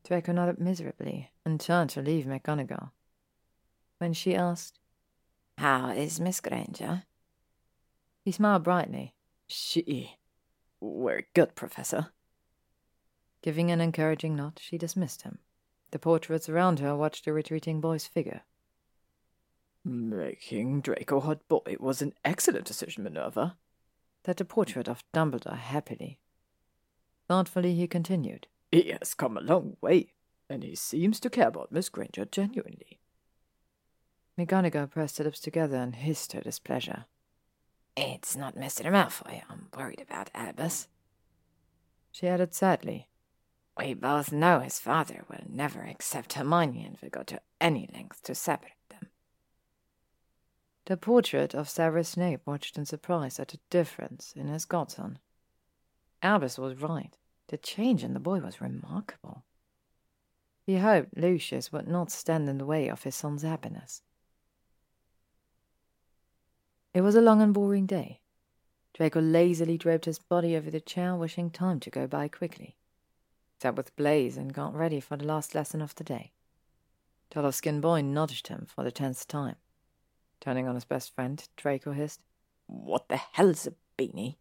Draco 0.04 0.34
nodded 0.34 0.60
miserably 0.60 1.32
and 1.46 1.58
turned 1.58 1.92
to 1.92 2.02
leave 2.02 2.26
McGonagall. 2.26 2.92
When 3.98 4.12
she 4.12 4.36
asked, 4.36 4.78
How 5.58 5.92
is 5.92 6.20
Miss 6.20 6.42
Granger? 6.42 7.04
He 8.26 8.34
smiled 8.34 8.64
brightly. 8.64 9.14
She. 9.48 10.18
We're 10.80 11.24
good, 11.34 11.56
Professor. 11.56 12.10
Giving 13.42 13.72
an 13.72 13.82
encouraging 13.82 14.36
nod, 14.36 14.60
she 14.62 14.78
dismissed 14.78 15.24
him. 15.24 15.40
The 15.92 16.00
portraits 16.00 16.50
around 16.50 16.80
her 16.80 16.96
watched 16.96 17.26
the 17.26 17.34
retreating 17.34 17.80
boy's 17.80 18.06
figure. 18.06 18.42
Making 19.86 20.82
Draco 20.82 21.22
Head 21.22 21.40
Boy 21.48 21.78
was 21.80 22.02
an 22.02 22.14
excellent 22.26 22.66
decision, 22.66 23.04
Minerva. 23.04 23.58
Said 24.26 24.38
the 24.38 24.46
portrait 24.46 24.90
of 24.90 25.04
Dumbledore 25.14 25.58
happily. 25.58 26.20
Thoughtfully, 27.30 27.76
he 27.76 27.88
continued. 27.88 28.48
He 28.72 28.90
has 29.00 29.14
come 29.14 29.38
a 29.38 29.42
long 29.42 29.78
way, 29.80 30.12
and 30.50 30.64
he 30.64 30.76
seems 30.76 31.22
to 31.22 31.30
care 31.30 31.48
about 31.48 31.72
Miss 31.72 31.88
Granger 31.88 32.26
genuinely. 32.26 33.00
McGonagall 34.38 34.92
pressed 34.92 35.20
her 35.20 35.24
lips 35.24 35.40
together 35.40 35.78
and 35.78 35.96
hissed 35.96 36.34
her 36.34 36.42
displeasure. 36.42 37.06
It's 38.00 38.36
not 38.36 38.56
Mr. 38.56 38.92
Malfoy 38.92 39.42
I'm 39.50 39.70
worried 39.76 40.02
about, 40.08 40.30
Albus. 40.36 40.88
She 42.12 42.28
added 42.28 42.54
sadly, 42.54 43.10
We 43.76 43.96
both 43.96 44.32
know 44.32 44.60
his 44.60 44.80
father 44.80 45.26
will 45.28 45.46
never 45.50 45.82
accept 45.82 46.34
Hermione 46.34 46.86
and 46.86 46.98
will 47.02 47.10
go 47.10 47.24
to 47.24 47.42
any 47.60 47.90
length 47.92 48.22
to 48.24 48.36
separate 48.36 48.88
them. 48.90 49.08
The 50.86 50.96
portrait 50.96 51.56
of 51.56 51.70
Severus 51.70 52.10
Snape 52.10 52.42
watched 52.46 52.78
in 52.78 52.86
surprise 52.86 53.40
at 53.40 53.48
the 53.48 53.60
difference 53.72 54.32
in 54.36 54.48
his 54.48 54.66
godson. 54.66 55.18
Albus 56.22 56.60
was 56.60 56.80
right. 56.80 57.18
The 57.48 57.58
change 57.58 58.04
in 58.04 58.14
the 58.14 58.20
boy 58.20 58.42
was 58.42 58.62
remarkable. 58.62 59.44
He 60.68 60.78
hoped 60.78 61.18
Lucius 61.18 61.72
would 61.72 61.88
not 61.88 62.12
stand 62.12 62.48
in 62.48 62.60
the 62.60 62.66
way 62.66 62.90
of 62.90 63.02
his 63.02 63.16
son's 63.16 63.42
happiness. 63.42 64.04
It 66.98 67.04
was 67.04 67.14
a 67.14 67.22
long 67.22 67.44
and 67.44 67.54
boring 67.54 67.86
day. 67.86 68.22
Draco 68.96 69.22
lazily 69.22 69.78
draped 69.78 70.06
his 70.06 70.18
body 70.18 70.58
over 70.58 70.72
the 70.72 70.82
chair, 70.82 71.16
wishing 71.16 71.52
time 71.52 71.80
to 71.82 71.92
go 71.92 72.08
by 72.08 72.28
quickly. 72.28 72.76
Sat 73.62 73.76
with 73.76 73.96
Blaise 73.96 74.36
and 74.36 74.52
got 74.52 74.74
ready 74.74 75.00
for 75.00 75.16
the 75.16 75.28
last 75.28 75.54
lesson 75.54 75.80
of 75.80 75.94
the 75.94 76.04
day. 76.04 76.32
Skinned 77.52 77.84
boy 77.84 78.02
nudged 78.02 78.48
him 78.48 78.66
for 78.68 78.84
the 78.84 78.92
tenth 78.92 79.28
time. 79.28 79.58
Turning 80.40 80.68
on 80.68 80.74
his 80.74 80.86
best 80.86 81.14
friend, 81.14 81.48
Draco 81.56 81.92
hissed, 81.92 82.22
What 82.66 83.10
the 83.10 83.18
hell's 83.18 83.68
a 83.68 83.74
beanie? 83.96 84.38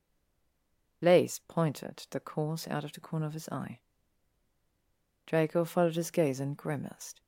Blaise 1.03 1.43
pointed 1.49 2.07
the 2.09 2.21
course 2.21 2.67
out 2.69 2.85
of 2.85 2.93
the 2.95 3.01
corner 3.01 3.27
of 3.27 3.35
his 3.35 3.51
eye. 3.51 3.81
Draco 5.27 5.67
followed 5.67 5.97
his 5.97 6.11
gaze 6.11 6.41
and 6.41 6.57
grimaced. 6.57 7.21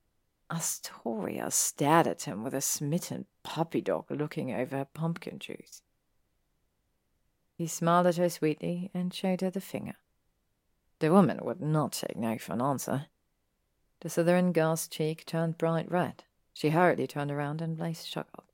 Astoria 0.50 1.50
stared 1.50 2.06
at 2.06 2.22
him 2.22 2.42
with 2.42 2.54
a 2.54 2.60
smitten 2.60 3.26
puppy 3.42 3.80
dog 3.80 4.10
looking 4.10 4.52
over 4.52 4.76
her 4.78 4.84
pumpkin 4.86 5.38
juice. 5.38 5.82
He 7.54 7.66
smiled 7.66 8.06
at 8.06 8.16
her 8.16 8.30
sweetly 8.30 8.90
and 8.94 9.12
showed 9.12 9.40
her 9.40 9.50
the 9.50 9.60
finger. 9.60 9.96
The 11.00 11.12
woman 11.12 11.40
would 11.42 11.60
not 11.60 11.92
take 11.92 12.16
no 12.16 12.38
for 12.38 12.52
an 12.52 12.62
answer. 12.62 13.06
The 14.00 14.08
Slytherin 14.08 14.52
girl's 14.52 14.88
cheek 14.88 15.26
turned 15.26 15.58
bright 15.58 15.90
red. 15.90 16.24
She 16.54 16.70
hurriedly 16.70 17.06
turned 17.06 17.30
around 17.30 17.60
and 17.60 17.76
Blaise 17.76 18.04
chuckled. 18.04 18.46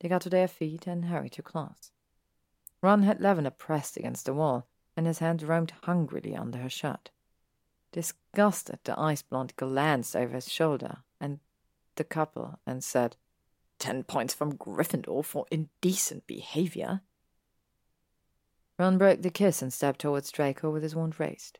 They 0.00 0.08
got 0.08 0.22
to 0.22 0.30
their 0.30 0.48
feet 0.48 0.86
and 0.86 1.06
hurried 1.06 1.32
to 1.32 1.42
class. 1.42 1.92
Ron 2.82 3.02
had 3.02 3.20
Lavender 3.20 3.50
pressed 3.50 3.96
against 3.96 4.26
the 4.26 4.34
wall, 4.34 4.66
and 4.96 5.06
his 5.06 5.18
hand 5.18 5.42
roamed 5.42 5.72
hungrily 5.84 6.34
under 6.34 6.58
her 6.58 6.70
shirt. 6.70 7.10
Disgusted, 7.92 8.78
the 8.84 8.98
ice 8.98 9.22
blonde 9.22 9.54
glanced 9.56 10.14
over 10.14 10.34
his 10.34 10.48
shoulder 10.48 10.98
and 11.20 11.40
the 11.96 12.04
couple 12.04 12.58
and 12.66 12.84
said, 12.84 13.16
Ten 13.78 14.04
points 14.04 14.34
from 14.34 14.56
Gryffindor 14.56 15.24
for 15.24 15.46
indecent 15.50 16.26
behavior. 16.26 17.00
Ron 18.78 18.98
broke 18.98 19.22
the 19.22 19.30
kiss 19.30 19.62
and 19.62 19.72
stepped 19.72 20.00
towards 20.00 20.30
Draco 20.30 20.70
with 20.70 20.82
his 20.82 20.94
wand 20.94 21.18
raised. 21.18 21.58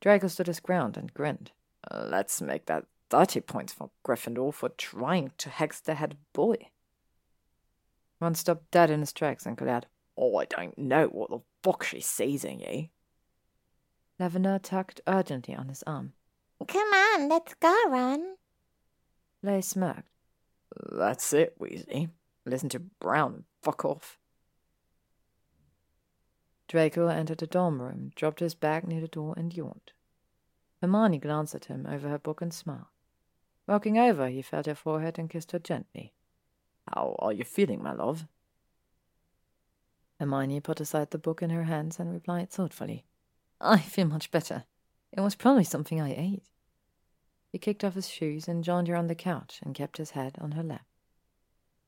Draco 0.00 0.28
stood 0.28 0.46
his 0.46 0.60
ground 0.60 0.96
and 0.96 1.12
grinned. 1.12 1.52
Let's 1.92 2.40
make 2.40 2.66
that 2.66 2.86
thirty 3.08 3.40
points 3.40 3.72
for 3.72 3.90
Gryffindor 4.06 4.52
for 4.54 4.68
trying 4.70 5.32
to 5.38 5.50
hex 5.50 5.80
the 5.80 5.94
head 5.94 6.16
boy. 6.32 6.56
Ron 8.20 8.34
stopped 8.34 8.70
dead 8.70 8.90
in 8.90 9.00
his 9.00 9.12
tracks 9.12 9.46
and 9.46 9.56
glared. 9.56 9.86
Oh, 10.16 10.36
I 10.36 10.44
don't 10.44 10.76
know 10.78 11.06
what 11.06 11.30
the 11.30 11.40
fuck 11.62 11.82
she's 11.82 12.06
seizing 12.06 12.60
you. 12.60 12.88
Lavender 14.20 14.58
tugged 14.62 15.00
urgently 15.06 15.54
on 15.54 15.70
his 15.70 15.82
arm. 15.86 16.12
Come 16.68 16.92
on, 16.92 17.30
let's 17.30 17.54
go, 17.54 17.74
Ron. 17.88 18.36
Blaise 19.42 19.68
smirked. 19.68 20.10
That's 20.92 21.32
it, 21.32 21.58
Weasley. 21.58 22.10
Listen 22.44 22.68
to 22.68 22.80
Brown 22.80 23.32
and 23.32 23.44
fuck 23.62 23.82
off. 23.82 24.18
Draco 26.68 27.08
entered 27.08 27.38
the 27.38 27.46
dorm 27.46 27.80
room, 27.80 28.12
dropped 28.14 28.40
his 28.40 28.54
bag 28.54 28.86
near 28.86 29.00
the 29.00 29.08
door, 29.08 29.32
and 29.38 29.56
yawned. 29.56 29.92
Hermione 30.82 31.18
glanced 31.18 31.54
at 31.54 31.64
him 31.64 31.86
over 31.88 32.10
her 32.10 32.18
book 32.18 32.42
and 32.42 32.52
smiled. 32.52 32.84
Walking 33.66 33.98
over, 33.98 34.28
he 34.28 34.42
felt 34.42 34.66
her 34.66 34.74
forehead 34.74 35.18
and 35.18 35.30
kissed 35.30 35.52
her 35.52 35.58
gently. 35.58 36.12
How 36.86 37.16
are 37.20 37.32
you 37.32 37.44
feeling, 37.44 37.82
my 37.82 37.94
love? 37.94 38.26
Hermione 40.18 40.60
put 40.60 40.78
aside 40.78 41.10
the 41.10 41.18
book 41.18 41.40
in 41.40 41.48
her 41.48 41.64
hands 41.64 41.98
and 41.98 42.12
replied 42.12 42.50
thoughtfully. 42.50 43.06
I 43.60 43.78
feel 43.78 44.06
much 44.06 44.30
better. 44.30 44.64
It 45.12 45.20
was 45.20 45.34
probably 45.34 45.64
something 45.64 46.00
I 46.00 46.14
ate. 46.14 46.44
He 47.52 47.58
kicked 47.58 47.84
off 47.84 47.94
his 47.94 48.08
shoes 48.08 48.48
and 48.48 48.64
joined 48.64 48.88
her 48.88 48.96
on 48.96 49.08
the 49.08 49.14
couch 49.14 49.60
and 49.62 49.74
kept 49.74 49.96
his 49.96 50.12
head 50.12 50.36
on 50.40 50.52
her 50.52 50.62
lap. 50.62 50.86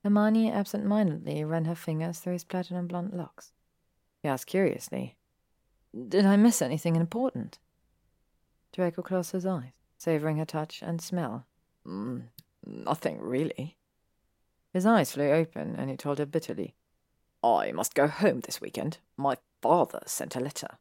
Hermione 0.03 0.51
absent-mindedly 0.51 1.43
ran 1.45 1.65
her 1.65 1.75
fingers 1.75 2.19
through 2.19 2.33
his 2.33 2.43
platinum 2.43 2.87
blonde 2.87 3.13
locks. 3.13 3.53
He 4.21 4.27
asked 4.27 4.47
curiously, 4.47 5.15
Did 6.07 6.25
I 6.25 6.35
miss 6.35 6.61
anything 6.61 6.97
important? 6.97 7.59
Draco 8.73 9.01
closed 9.01 9.31
his 9.31 9.45
eyes, 9.45 9.71
savoring 9.97 10.37
her 10.37 10.45
touch 10.45 10.81
and 10.81 11.01
smell. 11.01 11.45
Mm, 11.87 12.23
nothing 12.65 13.21
really. 13.21 13.77
His 14.73 14.85
eyes 14.85 15.11
flew 15.11 15.29
open, 15.29 15.75
and 15.77 15.89
he 15.89 15.95
told 15.95 16.17
her 16.17 16.25
bitterly, 16.25 16.75
I 17.43 17.71
must 17.71 17.93
go 17.93 18.07
home 18.07 18.41
this 18.41 18.59
weekend. 18.59 18.97
My 19.15 19.37
father 19.61 20.01
sent 20.05 20.35
a 20.35 20.39
letter. 20.39 20.79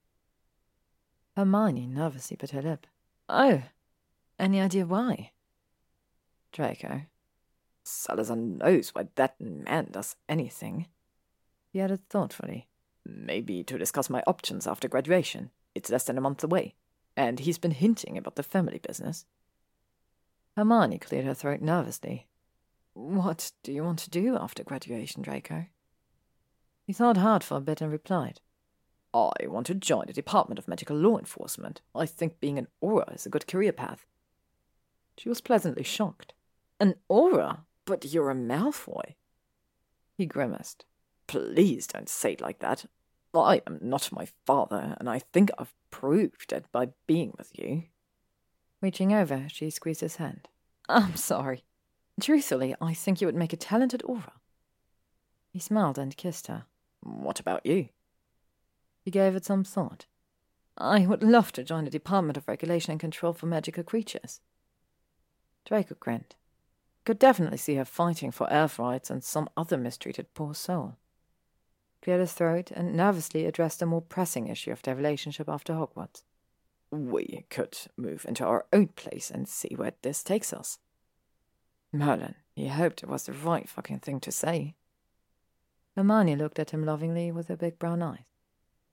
Hermione 1.36 1.86
nervously 1.86 2.36
bit 2.36 2.50
her 2.50 2.62
lip. 2.62 2.86
Oh, 3.28 3.62
any 4.38 4.60
idea 4.60 4.86
why? 4.86 5.30
Draco. 6.52 7.02
Salazar 7.84 8.36
knows 8.36 8.90
why 8.90 9.08
that 9.14 9.40
man 9.40 9.88
does 9.90 10.16
anything. 10.28 10.88
He 11.72 11.80
added 11.80 12.08
thoughtfully. 12.08 12.68
Maybe 13.04 13.64
to 13.64 13.78
discuss 13.78 14.10
my 14.10 14.22
options 14.26 14.66
after 14.66 14.88
graduation. 14.88 15.50
It's 15.74 15.90
less 15.90 16.04
than 16.04 16.18
a 16.18 16.20
month 16.20 16.44
away. 16.44 16.74
And 17.16 17.40
he's 17.40 17.58
been 17.58 17.72
hinting 17.72 18.16
about 18.16 18.36
the 18.36 18.42
family 18.42 18.78
business. 18.78 19.24
Hermione 20.56 20.98
cleared 20.98 21.24
her 21.24 21.34
throat 21.34 21.60
nervously. 21.60 22.26
What 22.94 23.52
do 23.62 23.72
you 23.72 23.82
want 23.82 24.00
to 24.00 24.10
do 24.10 24.36
after 24.36 24.62
graduation, 24.62 25.22
Draco? 25.22 25.66
He 26.84 26.92
thought 26.92 27.16
hard 27.16 27.42
for 27.42 27.56
a 27.56 27.60
bit 27.60 27.80
and 27.80 27.90
replied. 27.90 28.40
I 29.14 29.46
want 29.46 29.66
to 29.66 29.74
join 29.74 30.06
the 30.06 30.12
Department 30.12 30.58
of 30.58 30.68
Magical 30.68 30.96
Law 30.96 31.18
Enforcement. 31.18 31.82
I 31.94 32.06
think 32.06 32.40
being 32.40 32.58
an 32.58 32.68
Auror 32.82 33.14
is 33.14 33.26
a 33.26 33.30
good 33.30 33.46
career 33.46 33.72
path. 33.72 34.06
She 35.18 35.28
was 35.28 35.40
pleasantly 35.40 35.82
shocked. 35.82 36.32
An 36.80 36.94
Auror? 37.10 37.60
But 37.84 38.06
you're 38.06 38.30
a 38.30 38.34
Malfoy. 38.34 39.16
He 40.16 40.24
grimaced. 40.24 40.84
Please 41.26 41.86
don't 41.86 42.08
say 42.08 42.32
it 42.32 42.40
like 42.40 42.60
that. 42.60 42.86
I 43.34 43.62
am 43.66 43.78
not 43.80 44.12
my 44.12 44.28
father, 44.46 44.96
and 44.98 45.08
I 45.08 45.18
think 45.18 45.50
I've 45.58 45.74
proved 45.90 46.52
it 46.52 46.66
by 46.70 46.88
being 47.06 47.32
with 47.38 47.50
you. 47.54 47.84
Reaching 48.80 49.12
over, 49.12 49.46
she 49.48 49.70
squeezed 49.70 50.00
his 50.00 50.16
hand. 50.16 50.48
I'm 50.88 51.16
sorry. 51.16 51.64
Truthfully, 52.20 52.74
I 52.80 52.94
think 52.94 53.20
you 53.20 53.26
would 53.26 53.34
make 53.34 53.52
a 53.52 53.56
talented 53.56 54.02
Auror. 54.02 54.32
He 55.50 55.58
smiled 55.58 55.98
and 55.98 56.16
kissed 56.16 56.46
her. 56.48 56.64
What 57.00 57.40
about 57.40 57.64
you? 57.64 57.88
He 59.02 59.10
gave 59.10 59.34
it 59.34 59.44
some 59.44 59.64
thought. 59.64 60.06
I 60.78 61.06
would 61.06 61.22
love 61.22 61.52
to 61.52 61.64
join 61.64 61.84
the 61.84 61.90
Department 61.90 62.36
of 62.36 62.48
Regulation 62.48 62.92
and 62.92 63.00
Control 63.00 63.32
for 63.32 63.46
Magical 63.46 63.84
Creatures. 63.84 64.40
Draco 65.64 65.96
grinned. 65.98 66.34
Could 67.04 67.18
definitely 67.18 67.58
see 67.58 67.74
her 67.74 67.84
fighting 67.84 68.30
for 68.30 68.50
elf 68.50 68.78
rights 68.78 69.10
and 69.10 69.22
some 69.22 69.48
other 69.56 69.76
mistreated 69.76 70.32
poor 70.34 70.54
soul. 70.54 70.96
Cleared 72.00 72.20
his 72.20 72.32
throat 72.32 72.70
and 72.70 72.96
nervously 72.96 73.44
addressed 73.44 73.80
the 73.80 73.86
more 73.86 74.02
pressing 74.02 74.48
issue 74.48 74.70
of 74.70 74.82
their 74.82 74.94
relationship 74.94 75.48
after 75.48 75.74
Hogwarts. 75.74 76.22
We 76.90 77.46
could 77.48 77.76
move 77.96 78.24
into 78.28 78.44
our 78.44 78.66
own 78.72 78.88
place 78.88 79.30
and 79.30 79.48
see 79.48 79.74
where 79.76 79.92
this 80.02 80.22
takes 80.22 80.52
us. 80.52 80.78
Merlin, 81.92 82.34
he 82.54 82.68
hoped 82.68 83.02
it 83.02 83.08
was 83.08 83.24
the 83.24 83.32
right 83.32 83.68
fucking 83.68 84.00
thing 84.00 84.20
to 84.20 84.32
say. 84.32 84.74
Hermione 85.96 86.36
looked 86.36 86.58
at 86.58 86.70
him 86.70 86.84
lovingly 86.84 87.30
with 87.30 87.48
her 87.48 87.56
big 87.56 87.78
brown 87.78 88.02
eyes. 88.02 88.24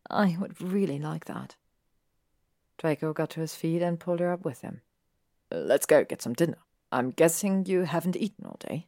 I 0.10 0.38
would 0.40 0.62
really 0.62 1.00
like 1.00 1.26
that. 1.26 1.56
Draco 2.78 3.14
got 3.14 3.30
to 3.32 3.42
his 3.42 3.56
feet 3.56 3.82
and 3.82 4.00
pulled 4.00 4.20
her 4.20 4.32
up 4.32 4.46
with 4.46 4.62
him. 4.62 4.82
Let's 5.52 5.86
go 5.86 6.04
get 6.04 6.22
some 6.22 6.34
dinner. 6.34 6.58
I'm 6.92 7.12
guessing 7.12 7.66
you 7.66 7.84
haven't 7.84 8.16
eaten 8.16 8.46
all 8.46 8.58
day. 8.60 8.88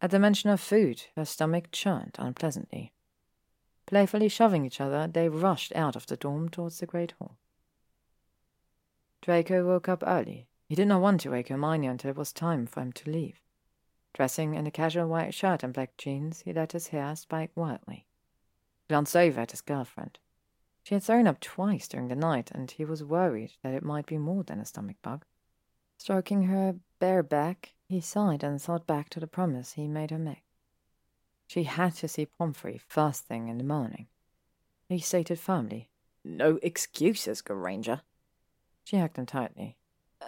At 0.00 0.10
the 0.10 0.18
mention 0.18 0.50
of 0.50 0.60
food, 0.60 1.04
her 1.16 1.24
stomach 1.24 1.70
churned 1.72 2.16
unpleasantly. 2.18 2.92
Playfully 3.86 4.28
shoving 4.28 4.64
each 4.64 4.80
other, 4.80 5.08
they 5.08 5.28
rushed 5.28 5.74
out 5.74 5.96
of 5.96 6.06
the 6.06 6.16
dorm 6.16 6.48
towards 6.48 6.78
the 6.78 6.86
great 6.86 7.12
hall. 7.12 7.36
Draco 9.22 9.66
woke 9.66 9.88
up 9.88 10.04
early. 10.06 10.46
He 10.68 10.74
did 10.74 10.88
not 10.88 11.00
want 11.00 11.22
to 11.22 11.30
wake 11.30 11.48
Hermione 11.48 11.86
until 11.86 12.10
it 12.10 12.16
was 12.16 12.32
time 12.32 12.66
for 12.66 12.80
him 12.80 12.92
to 12.92 13.10
leave. 13.10 13.40
Dressing 14.12 14.54
in 14.54 14.66
a 14.66 14.70
casual 14.70 15.08
white 15.08 15.34
shirt 15.34 15.62
and 15.62 15.72
black 15.72 15.96
jeans, 15.96 16.42
he 16.42 16.52
let 16.52 16.72
his 16.72 16.88
hair 16.88 17.16
spike 17.16 17.50
wildly. 17.54 18.06
He 18.88 18.94
glanced 18.94 19.14
over 19.14 19.42
at 19.42 19.50
his 19.50 19.60
girlfriend. 19.60 20.18
She 20.82 20.94
had 20.94 21.02
thrown 21.02 21.26
up 21.26 21.40
twice 21.40 21.88
during 21.88 22.08
the 22.08 22.16
night, 22.16 22.50
and 22.50 22.70
he 22.70 22.86
was 22.86 23.04
worried 23.04 23.52
that 23.62 23.74
it 23.74 23.82
might 23.82 24.06
be 24.06 24.16
more 24.16 24.42
than 24.42 24.60
a 24.60 24.64
stomach 24.64 24.96
bug. 25.02 25.26
Stroking 25.98 26.44
her 26.44 26.76
bare 26.98 27.22
back, 27.22 27.74
he 27.86 28.00
sighed 28.00 28.42
and 28.42 28.60
thought 28.60 28.86
back 28.86 29.10
to 29.10 29.20
the 29.20 29.26
promise 29.26 29.74
he 29.74 29.86
made 29.86 30.10
her 30.10 30.18
make. 30.18 30.44
She 31.46 31.64
had 31.64 31.96
to 31.96 32.08
see 32.08 32.24
Pomfrey 32.24 32.80
first 32.88 33.26
thing 33.26 33.48
in 33.48 33.58
the 33.58 33.64
morning. 33.64 34.06
He 34.88 35.00
stated 35.00 35.38
firmly, 35.38 35.90
No 36.24 36.58
excuses, 36.62 37.42
Granger. 37.42 38.00
She 38.84 38.96
hugged 38.96 39.18
him 39.18 39.26
tightly. 39.26 39.76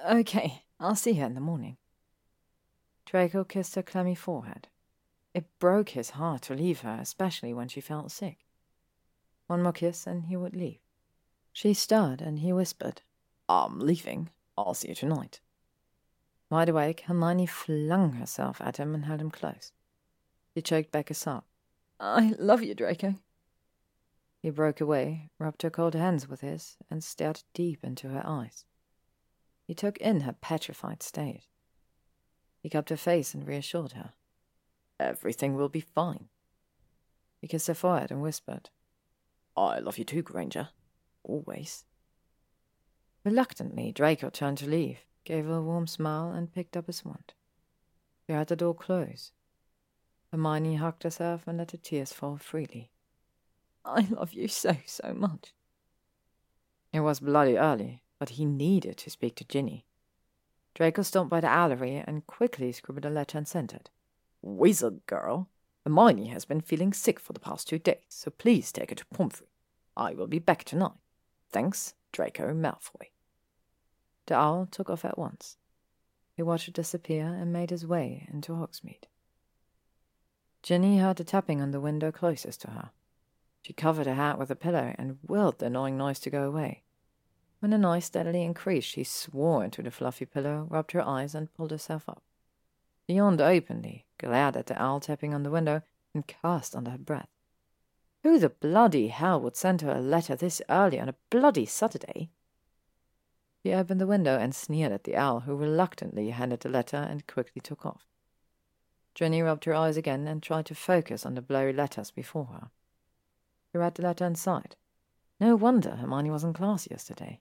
Okay, 0.07 0.65
I'll 0.79 0.97
see 0.97 1.15
her 1.15 1.25
in 1.25 1.35
the 1.35 1.41
morning. 1.41 1.79
Draco 3.07 3.43
kissed 3.43 3.75
her 3.77 3.83
clammy 3.83 4.15
forehead. 4.15 4.69
It 5.33 5.47
broke 5.59 5.91
his 5.91 6.11
heart 6.11 6.43
to 6.43 6.55
leave 6.55 6.81
her, 6.81 6.99
especially 7.01 7.55
when 7.55 7.69
she 7.69 7.81
felt 7.81 8.11
sick. 8.11 8.45
One 9.51 9.65
more 9.65 9.73
kiss 9.73 10.07
and 10.07 10.27
he 10.27 10.37
would 10.37 10.55
leave. 10.55 10.79
She 11.53 11.75
stirred 11.75 12.23
and 12.23 12.39
he 12.39 12.53
whispered, 12.53 13.03
I'm 13.49 13.81
leaving. 13.81 14.31
I'll 14.57 14.75
see 14.75 14.91
you 14.91 14.95
tonight. 14.95 15.41
Wide 16.51 16.69
awake, 16.69 17.01
Hermione 17.01 17.47
flung 17.47 18.13
herself 18.13 18.61
at 18.61 18.77
him 18.77 18.95
and 18.95 19.07
held 19.07 19.21
him 19.21 19.33
close. 19.33 19.73
He 20.55 20.63
choked 20.63 20.93
back 20.93 21.11
a 21.11 21.15
sob. 21.15 21.43
I 21.99 22.37
love 22.39 22.63
you, 22.63 22.77
Draco. 22.77 23.17
He 24.39 24.51
broke 24.51 24.81
away, 24.81 25.31
rubbed 25.37 25.63
her 25.63 25.71
cold 25.71 25.97
hands 25.97 26.29
with 26.29 26.43
his, 26.43 26.77
and 26.89 27.03
stared 27.03 27.43
deep 27.53 27.83
into 27.83 28.07
her 28.11 28.23
eyes. 28.25 28.67
He 29.67 29.75
took 29.75 29.99
in 29.99 30.21
her 30.21 30.37
petrified 30.41 31.03
state. 31.03 31.49
He 32.63 32.71
cupped 32.71 32.91
her 32.91 32.97
face 32.97 33.35
and 33.35 33.49
reassured 33.49 33.95
her. 33.95 34.13
Everything 35.01 35.57
will 35.57 35.69
be 35.69 35.81
fine. 35.81 36.29
He 37.41 37.49
kissed 37.49 37.67
her 37.67 37.75
forehead 37.75 38.13
and 38.13 38.23
whispered, 38.23 38.71
I 39.69 39.79
love 39.81 39.99
you 39.99 40.05
too, 40.05 40.23
Granger. 40.23 40.69
Always. 41.23 41.85
Reluctantly, 43.25 43.93
Draco 43.93 44.31
turned 44.31 44.59
to 44.59 44.69
leave, 44.69 45.01
gave 45.25 45.45
her 45.45 45.57
a 45.57 45.63
warm 45.63 45.87
smile, 45.87 46.33
and 46.33 46.53
picked 46.53 46.77
up 46.77 46.87
his 46.87 47.05
wand. 47.05 47.35
He 48.27 48.33
heard 48.33 48.49
the 48.49 48.57
door 48.57 48.75
close. 48.75 49.33
Hermione 50.31 50.77
hugged 50.77 51.03
herself 51.03 51.47
and 51.47 51.59
let 51.59 51.73
her 51.73 51.79
tears 51.79 52.13
fall 52.13 52.39
freely. 52.39 52.91
I 53.85 54.07
love 54.11 54.33
you 54.33 54.49
so, 54.49 54.77
so 54.87 55.13
much. 55.15 55.53
It 56.93 57.01
was 57.01 57.21
bloody 57.21 57.59
early, 57.59 58.03
but 58.19 58.31
he 58.31 58.45
needed 58.45 58.97
to 58.99 59.11
speak 59.11 59.37
to 59.37 59.45
Ginny. 59.45 59.85
Draco 60.75 61.03
stopped 61.03 61.31
by 61.31 61.41
the 61.41 61.49
owlery 61.49 62.03
and 62.07 62.27
quickly 62.27 62.73
scribbled 62.73 63.05
a 63.05 63.11
letter 63.11 63.37
and 63.37 63.47
sent 63.47 63.75
it. 63.75 63.91
Wizard 64.41 65.05
girl, 65.07 65.49
Hermione 65.85 66.29
has 66.29 66.45
been 66.45 66.61
feeling 66.61 66.93
sick 66.93 67.19
for 67.19 67.33
the 67.33 67.41
past 67.41 67.69
two 67.69 67.79
days, 67.79 68.05
so 68.09 68.31
please 68.31 68.73
take 68.73 68.91
her 68.91 68.97
to 68.97 69.07
Pomfrey. 69.07 69.50
I 70.01 70.15
will 70.15 70.27
be 70.27 70.39
back 70.39 70.65
tonight. 70.65 70.97
Thanks, 71.51 71.93
Draco 72.11 72.55
Malfoy. 72.55 73.11
The 74.25 74.35
owl 74.35 74.67
took 74.71 74.89
off 74.89 75.05
at 75.05 75.19
once. 75.19 75.59
He 76.33 76.43
watched 76.43 76.69
it 76.69 76.75
disappear 76.75 77.27
and 77.27 77.53
made 77.53 77.69
his 77.69 77.87
way 77.87 78.27
into 78.33 78.55
Hogsmeade. 78.55 79.09
Ginny 80.63 81.01
heard 81.01 81.17
the 81.17 81.25
tapping 81.25 81.61
on 81.61 81.73
the 81.73 81.83
window 81.83 82.11
closest 82.11 82.63
to 82.63 82.71
her. 82.71 82.91
She 83.61 83.75
covered 83.75 84.07
her 84.07 84.15
hat 84.15 84.39
with 84.39 84.51
a 84.51 84.57
pillow 84.57 84.95
and 84.97 85.19
willed 85.27 85.59
the 85.59 85.67
annoying 85.67 85.99
noise 85.99 86.19
to 86.21 86.31
go 86.31 86.45
away. 86.45 86.83
When 87.59 87.71
the 87.71 87.77
noise 87.77 88.07
steadily 88.07 88.43
increased, 88.43 88.89
she 88.89 89.05
swore 89.05 89.63
into 89.63 89.83
the 89.83 89.91
fluffy 89.91 90.25
pillow, 90.25 90.67
rubbed 90.71 90.93
her 90.93 91.07
eyes, 91.07 91.35
and 91.35 91.53
pulled 91.53 91.73
herself 91.73 92.09
up. 92.09 92.23
She 93.07 93.17
yawned 93.17 93.43
openly, 93.43 94.07
glared 94.17 94.57
at 94.57 94.67
the 94.67 94.81
owl 94.81 95.01
tapping 95.01 95.35
on 95.35 95.43
the 95.43 95.51
window, 95.51 95.83
and 96.15 96.27
cursed 96.27 96.75
under 96.75 96.93
her 96.93 96.99
breath. 96.99 97.29
Who 98.23 98.39
the 98.39 98.51
bloody 98.51 99.09
hell 99.09 99.41
would 99.41 99.57
send 99.57 99.81
her 99.81 99.93
a 99.93 100.01
letter 100.01 100.37
this 100.37 100.61
early 100.69 101.01
on 101.01 101.09
a 101.09 101.15
bloody 101.31 101.65
Saturday? 101.65 102.31
She 103.63 103.73
opened 103.73 104.01
the 104.01 104.07
window 104.07 104.39
and 104.39 104.55
sneered 104.55 104.93
at 104.93 105.05
the 105.05 105.17
owl, 105.17 105.41
who 105.41 105.57
reluctantly 105.57 106.31
handed 106.31 106.61
the 106.61 106.69
letter 106.69 106.97
and 106.97 107.27
quickly 107.27 107.61
took 107.61 107.85
off. 107.85 108.07
Ginny 109.15 109.43
rubbed 109.43 109.65
her 109.65 109.75
eyes 109.75 109.97
again 109.97 110.27
and 110.29 110.43
tried 110.43 110.67
to 110.67 110.75
focus 110.75 111.27
on 111.27 111.35
the 111.35 111.43
blurry 111.43 111.73
letters 111.73 112.11
before 112.11 112.47
her. 112.47 112.71
She 113.71 113.79
read 113.79 113.95
the 113.95 114.03
letter 114.03 114.25
and 114.25 114.39
sighed. 114.39 114.77
No 115.39 115.57
wonder 115.57 115.97
Hermione 115.97 116.31
was 116.31 116.45
in 116.45 116.53
class 116.53 116.89
yesterday. 116.91 117.41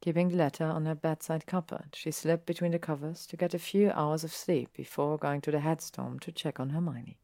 Keeping 0.00 0.28
the 0.28 0.36
letter 0.36 0.64
on 0.64 0.86
her 0.86 0.94
bedside 0.94 1.46
cupboard, 1.46 1.88
she 1.94 2.10
slipped 2.10 2.46
between 2.46 2.72
the 2.72 2.78
covers 2.78 3.26
to 3.26 3.36
get 3.36 3.54
a 3.54 3.58
few 3.58 3.90
hours 3.90 4.24
of 4.24 4.32
sleep 4.32 4.72
before 4.74 5.18
going 5.18 5.40
to 5.40 5.50
the 5.50 5.60
head 5.60 5.82
dorm 5.92 6.18
to 6.20 6.32
check 6.32 6.60
on 6.60 6.70
Hermione. 6.70 7.18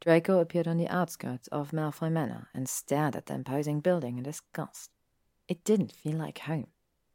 Draco 0.00 0.38
appeared 0.38 0.66
on 0.66 0.78
the 0.78 0.88
outskirts 0.88 1.46
of 1.48 1.72
Malfoy 1.72 2.10
Manor 2.10 2.48
and 2.54 2.68
stared 2.68 3.14
at 3.14 3.26
the 3.26 3.34
imposing 3.34 3.80
building 3.80 4.16
in 4.16 4.24
disgust. 4.24 4.90
It 5.46 5.62
didn't 5.62 5.92
feel 5.92 6.16
like 6.16 6.38
home. 6.38 6.68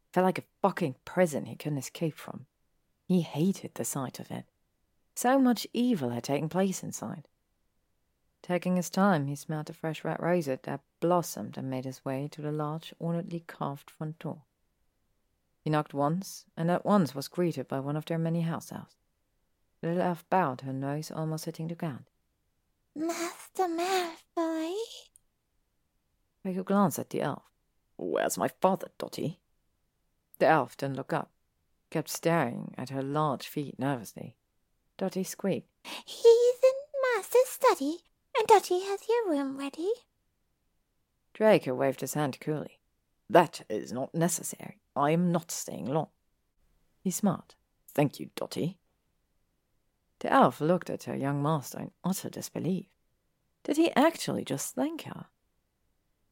It 0.08 0.14
felt 0.14 0.26
like 0.26 0.38
a 0.38 0.44
fucking 0.62 0.96
prison 1.04 1.46
he 1.46 1.56
couldn't 1.56 1.80
escape 1.80 2.16
from. 2.16 2.46
He 3.08 3.22
hated 3.22 3.74
the 3.74 3.86
sight 3.86 4.20
of 4.20 4.30
it. 4.30 4.46
So 5.16 5.40
much 5.40 5.66
evil 5.74 6.10
had 6.10 6.24
taken 6.24 6.48
place 6.48 6.84
inside. 6.84 7.28
Taking 8.44 8.76
his 8.76 8.92
time, 8.92 9.26
he 9.26 9.36
smelled 9.36 9.66
the 9.66 9.74
fresh 9.74 10.04
red 10.04 10.20
rosette 10.20 10.64
that 10.64 10.82
blossomed 11.00 11.58
and 11.58 11.68
made 11.70 11.86
his 11.86 12.06
way 12.06 12.28
to 12.32 12.42
the 12.42 12.52
large, 12.52 12.94
ornately 13.00 13.40
carved 13.48 13.90
front 13.90 14.20
door. 14.20 14.44
He 15.64 15.72
knocked 15.72 15.96
once, 15.96 16.46
and 16.56 16.70
at 16.70 16.86
once 16.86 17.16
was 17.16 17.28
greeted 17.28 17.68
by 17.68 17.80
one 17.80 17.96
of 17.96 18.06
their 18.06 18.20
many 18.20 18.42
house 18.42 18.72
elves. 18.72 18.96
The 19.82 19.88
little 19.88 20.04
elf 20.04 20.30
bowed, 20.30 20.62
her 20.62 20.74
nose 20.74 21.10
almost 21.10 21.46
hitting 21.46 21.70
the 21.70 21.76
ground. 21.76 22.06
Master 22.96 23.68
Malfoy? 23.68 24.74
Draco 26.44 26.64
glanced 26.64 27.00
at 27.00 27.10
the 27.10 27.22
elf. 27.22 27.44
Where's 27.98 28.38
my 28.38 28.48
father, 28.48 28.88
Dotty? 28.98 29.40
The 30.40 30.48
elf 30.48 30.78
didn't 30.78 30.96
look 30.96 31.12
up, 31.12 31.32
kept 31.90 32.10
staring 32.10 32.74
at 32.78 32.90
her 32.90 33.02
large 33.02 33.48
feet 33.48 33.78
nervously. 33.78 34.36
Dotty 34.98 35.24
squeaked. 35.24 35.70
He's 36.06 36.56
in 36.64 37.16
Master's 37.16 37.48
study, 37.48 37.98
and 38.38 38.48
Dotty 38.48 38.82
has 38.82 39.02
your 39.10 39.30
room 39.30 39.58
ready. 39.58 39.92
Draco 41.34 41.74
waved 41.74 42.02
his 42.02 42.14
hand 42.14 42.40
coolly. 42.40 42.80
That 43.30 43.62
is 43.70 43.92
not 43.92 44.16
necessary. 44.16 44.80
I 44.96 45.12
am 45.12 45.32
not 45.32 45.52
staying 45.52 45.88
long. 45.88 46.08
He 47.02 47.12
smiled. 47.12 47.56
Thank 47.94 48.20
you, 48.20 48.30
Dotty. 48.36 48.80
The 50.20 50.32
elf 50.32 50.62
looked 50.62 50.90
at 50.90 51.04
her 51.04 51.16
young 51.16 51.42
master 51.42 51.80
in 51.80 51.92
utter 52.04 52.30
disbelief. 52.30 52.88
Did 53.64 53.78
he 53.78 53.92
actually 53.96 54.46
just 54.46 54.76
thank 54.76 55.04
her? 55.04 55.28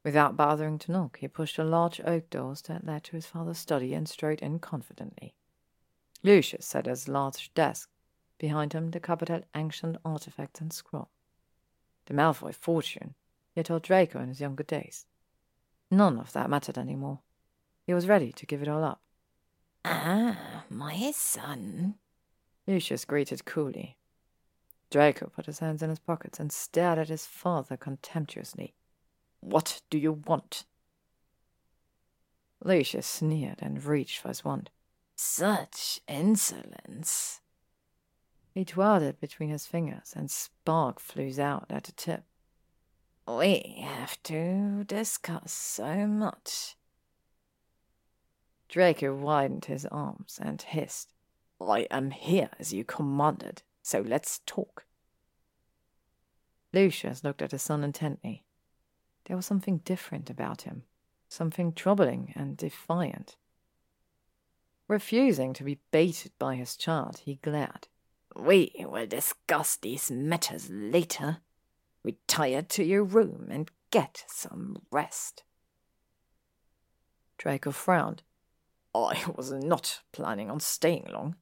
Without 0.04 0.36
bothering 0.36 0.80
to 0.80 0.92
knock, 0.92 1.18
he 1.20 1.28
pushed 1.28 1.58
the 1.58 1.64
large 1.64 2.02
oak 2.02 2.30
doors 2.30 2.62
that 2.64 2.86
led 2.86 3.04
to 3.06 3.16
his 3.16 3.26
father's 3.26 3.58
study 3.58 3.94
and 3.94 4.08
strode 4.08 4.42
in 4.42 4.60
confidently. 4.60 5.34
Lucius 6.24 6.66
sat 6.66 6.88
at 6.88 6.92
his 6.92 7.08
large 7.08 7.54
desk. 7.54 7.90
Behind 8.38 8.74
him, 8.74 8.92
the 8.92 9.00
cupboard 9.00 9.30
had 9.30 9.46
ancient 9.56 9.98
artifacts 10.04 10.60
and 10.60 10.74
scrolls. 10.74 11.08
The 12.06 12.14
Malfoy 12.14 12.54
fortune 12.54 13.16
he 13.54 13.60
had 13.60 13.68
told 13.68 13.84
Draco 13.84 14.20
in 14.20 14.30
his 14.30 14.42
younger 14.42 14.64
days. 14.64 15.06
None 15.92 16.20
of 16.20 16.34
that 16.34 16.50
mattered 16.50 16.78
any 16.78 16.96
more. 16.96 17.20
He 17.86 17.94
was 17.94 18.08
ready 18.08 18.32
to 18.32 18.46
give 18.46 18.62
it 18.62 18.68
all 18.68 18.84
up. 18.84 19.02
Ah, 19.86 20.64
my 20.70 21.12
son. 21.12 21.96
Lucius 22.68 23.06
greeted 23.06 23.46
coolly. 23.46 23.98
Draco 24.90 25.28
put 25.28 25.48
his 25.48 25.60
hands 25.60 25.82
in 25.82 25.90
his 25.90 26.00
pockets 26.00 26.40
and 26.40 26.52
stared 26.52 27.00
at 27.00 27.10
his 27.10 27.26
father 27.26 27.76
contemptuously. 27.76 28.74
What 29.40 29.82
do 29.90 29.98
you 29.98 30.14
want? 30.14 30.66
Lucius 32.64 33.08
sneered 33.08 33.60
and 33.60 33.84
reached 33.84 34.20
for 34.20 34.30
his 34.30 34.46
wand. 34.46 34.70
Such 35.16 36.00
insolence. 36.08 37.42
He 38.54 38.64
twirled 38.64 39.04
it 39.04 39.20
between 39.20 39.50
his 39.50 39.66
fingers, 39.66 40.14
and 40.16 40.30
spark 40.30 41.00
flew 41.00 41.34
out 41.40 41.66
at 41.70 41.86
the 41.86 41.92
tip. 41.92 42.24
We 43.28 43.84
have 43.84 44.22
to 44.24 44.84
discuss 44.84 45.52
so 45.52 46.06
much. 46.06 46.76
Draco 48.70 49.16
widened 49.16 49.66
his 49.66 49.86
arms 49.88 50.40
and 50.42 50.62
hissed. 50.62 51.10
I 51.70 51.88
am 51.92 52.12
here 52.12 52.50
as 52.60 52.74
you 52.74 52.84
commanded, 52.84 53.64
so 53.82 54.02
let's 54.02 54.42
talk. 54.46 54.86
Lucius 56.74 57.24
looked 57.24 57.42
at 57.42 57.52
his 57.52 57.62
son 57.62 57.84
intently. 57.84 58.44
There 59.26 59.38
was 59.38 59.46
something 59.46 59.78
different 59.80 60.30
about 60.30 60.64
him, 60.64 60.84
something 61.30 61.74
troubling 61.74 62.34
and 62.36 62.58
defiant. 62.58 63.38
Refusing 64.88 65.54
to 65.54 65.64
be 65.64 65.80
baited 65.92 66.32
by 66.38 66.56
his 66.56 66.76
child, 66.76 67.20
he 67.20 67.36
glared. 67.36 67.88
We 68.36 68.74
will 68.80 69.06
discuss 69.06 69.78
these 69.78 70.12
matters 70.12 70.70
later. 70.70 71.38
Retire 72.04 72.64
to 72.64 72.84
your 72.84 73.04
room 73.04 73.48
and 73.50 73.72
get 73.92 74.26
some 74.28 74.82
rest. 74.92 75.44
Draco 77.38 77.72
frowned. 77.72 78.24
I 78.94 79.24
was 79.36 79.52
not 79.52 80.02
planning 80.12 80.52
on 80.52 80.60
staying 80.60 81.08
long. 81.10 81.36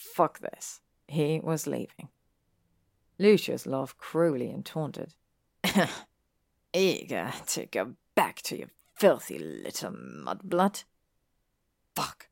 Fuck 0.00 0.40
this. 0.40 0.80
He 1.06 1.40
was 1.42 1.66
leaving. 1.66 2.08
Lucius 3.18 3.66
laughed 3.66 3.98
cruelly 3.98 4.50
and 4.50 4.64
taunted. 4.64 5.14
Eager 6.72 7.32
to 7.48 7.66
go 7.66 7.94
back 8.14 8.40
to 8.42 8.56
your 8.56 8.68
filthy 8.96 9.38
little 9.38 9.90
mudblood? 9.92 10.84
Fuck. 11.94 12.28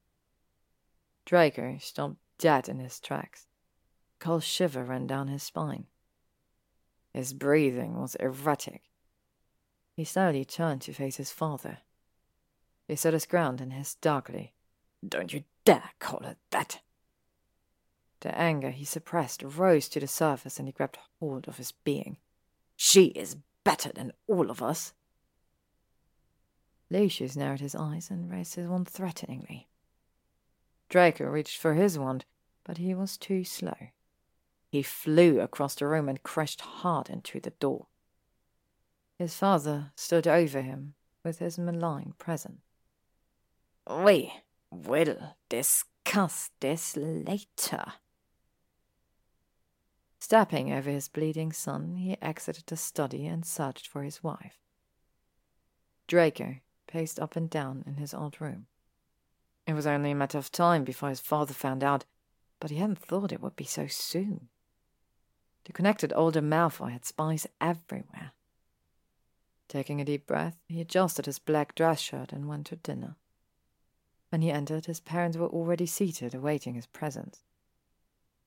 Draco 1.27 1.77
stopped 1.79 2.17
dead 2.39 2.69
in 2.69 2.79
his 2.79 2.99
tracks. 2.99 3.47
A 4.19 4.25
cold 4.25 4.45
shiver 4.45 4.83
ran 4.83 5.07
down 5.07 5.29
his 5.29 5.43
spine. 5.43 5.87
His 7.13 7.35
breathing 7.35 8.01
was 8.01 8.15
erratic. 8.15 8.83
He 9.95 10.05
slowly 10.05 10.45
turned 10.45 10.81
to 10.83 10.93
face 10.95 11.17
his 11.17 11.33
father. 11.33 11.79
He 12.87 12.97
stood 12.97 13.13
his 13.13 13.27
ground 13.27 13.61
and 13.61 13.75
hissed 13.75 14.01
darkly. 14.01 14.55
Don't 15.07 15.35
you 15.35 15.45
dare 15.65 15.91
call 15.99 16.25
it 16.25 16.39
that! 16.51 16.81
The 18.21 18.37
anger 18.37 18.71
he 18.71 18.85
suppressed 18.85 19.43
rose 19.45 19.89
to 19.91 20.01
the 20.01 20.09
surface 20.09 20.59
and 20.59 20.67
he 20.67 20.73
grabbed 20.73 20.99
hold 21.21 21.47
of 21.47 21.59
his 21.59 21.73
being. 21.73 22.17
She 22.77 23.07
is 23.07 23.37
better 23.65 23.93
than 23.93 24.13
all 24.27 24.51
of 24.51 24.63
us. 24.63 24.93
Lucius 26.91 27.37
narrowed 27.37 27.61
his 27.61 27.75
eyes 27.75 28.11
and 28.11 28.31
raised 28.31 28.55
his 28.55 28.67
wand 28.67 28.89
threateningly. 28.89 29.69
Draco 30.89 31.27
reached 31.27 31.59
for 31.59 31.75
his 31.75 31.99
wand, 31.99 32.25
but 32.65 32.79
he 32.79 32.95
was 32.95 33.17
too 33.17 33.45
slow. 33.45 33.77
He 34.71 34.83
flew 34.83 35.41
across 35.41 35.75
the 35.75 35.87
room 35.87 36.09
and 36.09 36.23
crashed 36.23 36.61
hard 36.61 37.09
into 37.11 37.41
the 37.41 37.51
door. 37.51 37.87
His 39.19 39.35
father 39.35 39.93
stood 39.97 40.27
over 40.27 40.63
him 40.63 40.95
with 41.25 41.39
his 41.39 41.59
malign 41.59 42.15
presence. 42.19 42.61
We 43.89 44.33
will 44.71 45.37
discuss 45.49 46.51
this 46.61 46.97
later. 46.97 47.95
Stepping 50.21 50.73
over 50.73 50.91
his 50.91 51.09
bleeding 51.09 51.53
son, 51.53 51.97
he 51.97 52.17
exited 52.21 52.67
the 52.67 52.77
study 52.77 53.27
and 53.27 53.47
searched 53.47 53.87
for 53.87 54.03
his 54.03 54.23
wife. 54.23 54.59
Draco 56.07 56.57
paced 56.87 57.21
up 57.21 57.37
and 57.37 57.49
down 57.49 57.85
in 57.87 57.97
his 57.97 58.13
old 58.13 58.41
room. 58.41 58.67
It 59.67 59.75
was 59.75 59.87
only 59.87 60.11
a 60.11 60.15
matter 60.15 60.39
of 60.39 60.51
time 60.51 60.83
before 60.85 61.11
his 61.11 61.21
father 61.21 61.55
found 61.55 61.85
out, 61.85 62.05
but 62.59 62.71
he 62.71 62.79
hadn't 62.79 62.99
thought 62.99 63.33
it 63.33 63.43
would 63.43 63.55
be 63.55 63.65
so 63.65 63.87
soon. 63.87 64.49
The 65.65 65.73
connected 65.73 66.13
older 66.17 66.41
Malfoy 66.41 66.93
had 66.93 67.05
spies 67.05 67.47
everywhere. 67.61 68.33
Taking 69.69 70.01
a 70.01 70.05
deep 70.05 70.27
breath, 70.27 70.57
he 70.67 70.81
adjusted 70.81 71.27
his 71.27 71.39
black 71.39 71.75
dress 71.75 72.01
shirt 72.01 72.33
and 72.33 72.49
went 72.49 72.69
to 72.69 72.77
dinner. 72.77 73.17
When 74.31 74.41
he 74.41 74.51
entered, 74.51 74.87
his 74.87 75.01
parents 75.01 75.37
were 75.37 75.49
already 75.49 75.87
seated, 75.87 76.35
awaiting 76.35 76.75
his 76.75 76.87
presence. 76.87 77.43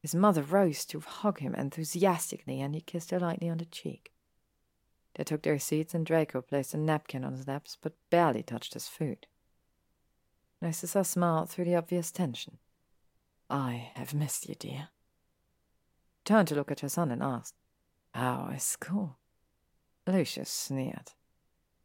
His 0.01 0.15
mother 0.15 0.41
rose 0.41 0.83
to 0.85 0.99
hug 0.99 1.39
him 1.39 1.53
enthusiastically, 1.53 2.59
and 2.59 2.73
he 2.73 2.81
kissed 2.81 3.11
her 3.11 3.19
lightly 3.19 3.49
on 3.49 3.59
the 3.59 3.65
cheek. 3.65 4.11
They 5.13 5.23
took 5.23 5.43
their 5.43 5.59
seats, 5.59 5.93
and 5.93 6.05
Draco 6.05 6.41
placed 6.41 6.73
a 6.73 6.77
napkin 6.77 7.23
on 7.23 7.33
his 7.33 7.47
laps, 7.47 7.77
but 7.79 7.93
barely 8.09 8.41
touched 8.41 8.73
his 8.73 8.87
food. 8.87 9.27
Narcissa 10.61 11.03
smiled 11.03 11.49
through 11.49 11.65
the 11.65 11.75
obvious 11.75 12.11
tension. 12.11 12.57
I 13.49 13.91
have 13.95 14.13
missed 14.13 14.47
you, 14.47 14.55
dear. 14.55 14.89
Turned 16.23 16.47
to 16.47 16.55
look 16.55 16.71
at 16.71 16.79
her 16.79 16.89
son 16.89 17.11
and 17.11 17.21
asked, 17.21 17.55
How 18.13 18.51
is 18.55 18.63
school? 18.63 19.17
Lucius 20.07 20.49
sneered. 20.49 21.11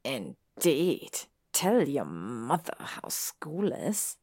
Indeed. 0.05 1.21
Tell 1.53 1.89
your 1.89 2.05
mother 2.05 2.75
how 2.79 3.09
school 3.09 3.73
is. 3.73 4.17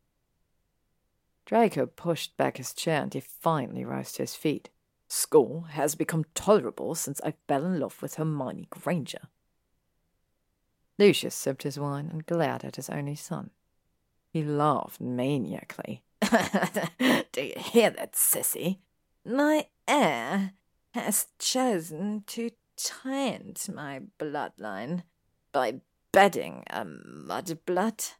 Draco 1.45 1.85
pushed 1.85 2.37
back 2.37 2.57
his 2.57 2.73
chair 2.73 3.01
and 3.01 3.11
defiantly 3.11 3.83
rose 3.83 4.13
to 4.13 4.23
his 4.23 4.35
feet. 4.35 4.69
School 5.07 5.61
has 5.71 5.95
become 5.95 6.25
tolerable 6.33 6.95
since 6.95 7.21
I 7.23 7.33
fell 7.47 7.65
in 7.65 7.79
love 7.79 8.01
with 8.01 8.15
Hermione 8.15 8.67
Granger. 8.69 9.27
Lucius 10.97 11.35
sipped 11.35 11.63
his 11.63 11.79
wine 11.79 12.09
and 12.11 12.25
glared 12.25 12.63
at 12.63 12.77
his 12.77 12.89
only 12.89 13.15
son. 13.15 13.49
He 14.29 14.43
laughed 14.43 15.01
maniacally. 15.01 16.03
Do 16.21 17.41
you 17.41 17.53
hear 17.57 17.89
that, 17.91 18.15
Cissy? 18.15 18.79
My 19.25 19.67
heir 19.87 20.53
has 20.93 21.27
chosen 21.39 22.23
to 22.27 22.51
taint 22.77 23.69
my 23.73 24.01
bloodline 24.19 25.03
by 25.51 25.81
bedding 26.11 26.63
a 26.69 26.85
mudblood. 26.85 28.13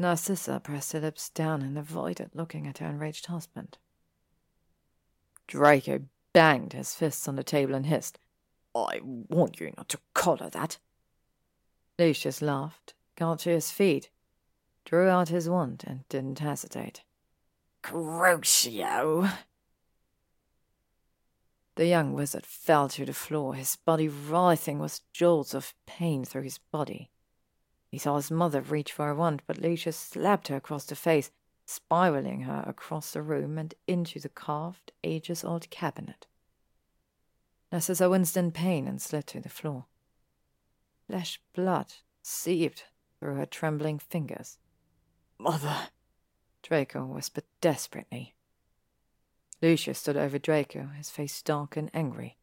Narcissa 0.00 0.58
pressed 0.60 0.92
her 0.92 1.00
lips 1.00 1.28
down 1.28 1.60
and 1.60 1.76
avoided 1.76 2.30
looking 2.32 2.66
at 2.66 2.78
her 2.78 2.86
enraged 2.86 3.26
husband. 3.26 3.76
Draco 5.46 6.00
banged 6.32 6.72
his 6.72 6.94
fists 6.94 7.28
on 7.28 7.36
the 7.36 7.44
table 7.44 7.74
and 7.74 7.84
hissed, 7.84 8.18
I 8.74 9.00
warned 9.02 9.60
you 9.60 9.74
not 9.76 9.90
to 9.90 9.98
call 10.14 10.38
her 10.38 10.48
that. 10.48 10.78
Lucius 11.98 12.40
laughed, 12.40 12.94
got 13.14 13.40
to 13.40 13.50
his 13.50 13.70
feet, 13.70 14.08
drew 14.86 15.06
out 15.06 15.28
his 15.28 15.50
wand, 15.50 15.84
and 15.86 16.08
didn't 16.08 16.38
hesitate. 16.38 17.02
Crucio! 17.82 19.30
The 21.74 21.86
young 21.86 22.14
wizard 22.14 22.46
fell 22.46 22.88
to 22.90 23.04
the 23.04 23.12
floor, 23.12 23.54
his 23.54 23.76
body 23.76 24.08
writhing 24.08 24.78
with 24.78 25.02
jolts 25.12 25.52
of 25.52 25.74
pain 25.84 26.24
through 26.24 26.42
his 26.42 26.58
body. 26.58 27.10
He 27.90 27.98
saw 27.98 28.16
his 28.16 28.30
mother 28.30 28.60
reach 28.60 28.92
for 28.92 29.10
a 29.10 29.14
wand, 29.14 29.42
but 29.46 29.58
Lucius 29.58 29.96
slapped 29.96 30.48
her 30.48 30.56
across 30.56 30.84
the 30.84 30.94
face, 30.94 31.30
spiraling 31.66 32.42
her 32.42 32.64
across 32.66 33.12
the 33.12 33.22
room 33.22 33.58
and 33.58 33.74
into 33.86 34.20
the 34.20 34.28
carved, 34.28 34.92
ages 35.02 35.42
old 35.42 35.68
cabinet. 35.70 36.26
Narcissa 37.72 38.08
winced 38.08 38.36
in 38.36 38.52
pain 38.52 38.86
and 38.86 39.02
slid 39.02 39.26
to 39.28 39.40
the 39.40 39.48
floor. 39.48 39.86
Flesh 41.06 41.40
blood 41.52 41.94
seeped 42.22 42.84
through 43.18 43.34
her 43.34 43.46
trembling 43.46 43.98
fingers. 43.98 44.58
Mother! 45.38 45.88
Draco 46.62 47.04
whispered 47.04 47.44
desperately. 47.60 48.34
Lucius 49.62 49.98
stood 49.98 50.16
over 50.16 50.38
Draco, 50.38 50.90
his 50.96 51.10
face 51.10 51.42
dark 51.42 51.76
and 51.76 51.90
angry. 51.92 52.36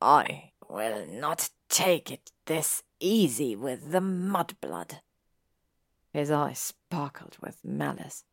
I 0.00 0.52
will 0.68 1.06
not 1.06 1.50
take 1.68 2.10
it 2.10 2.32
this 2.46 2.82
easy 3.02 3.54
with 3.56 3.90
the 3.90 4.00
mudblood. 4.00 5.00
His 6.12 6.30
eyes 6.30 6.58
sparkled 6.58 7.36
with 7.42 7.64
malice. 7.64 8.24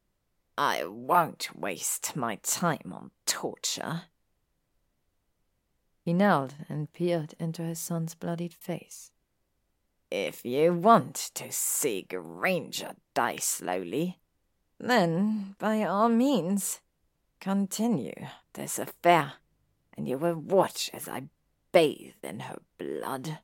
I 0.57 0.85
won't 0.85 1.49
waste 1.55 2.15
my 2.15 2.35
time 2.43 2.93
on 2.93 3.11
torture. 3.25 4.03
He 6.03 6.13
knelt 6.13 6.53
and 6.67 6.91
peered 6.91 7.33
into 7.39 7.63
his 7.63 7.79
son's 7.79 8.15
bloodied 8.15 8.53
face. 8.53 9.11
If 10.11 10.43
you 10.45 10.73
want 10.73 11.15
to 11.35 11.51
see 11.51 12.01
Granger 12.01 12.95
die 13.13 13.37
slowly, 13.37 14.19
then 14.79 15.55
by 15.59 15.83
all 15.83 16.09
means 16.09 16.81
continue 17.39 18.27
this 18.53 18.79
affair, 18.79 19.33
and 19.95 20.07
you 20.07 20.17
will 20.17 20.35
watch 20.35 20.89
as 20.93 21.07
I 21.07 21.23
bathe 21.71 22.23
in 22.23 22.41
her 22.41 22.59
blood. 22.77 23.39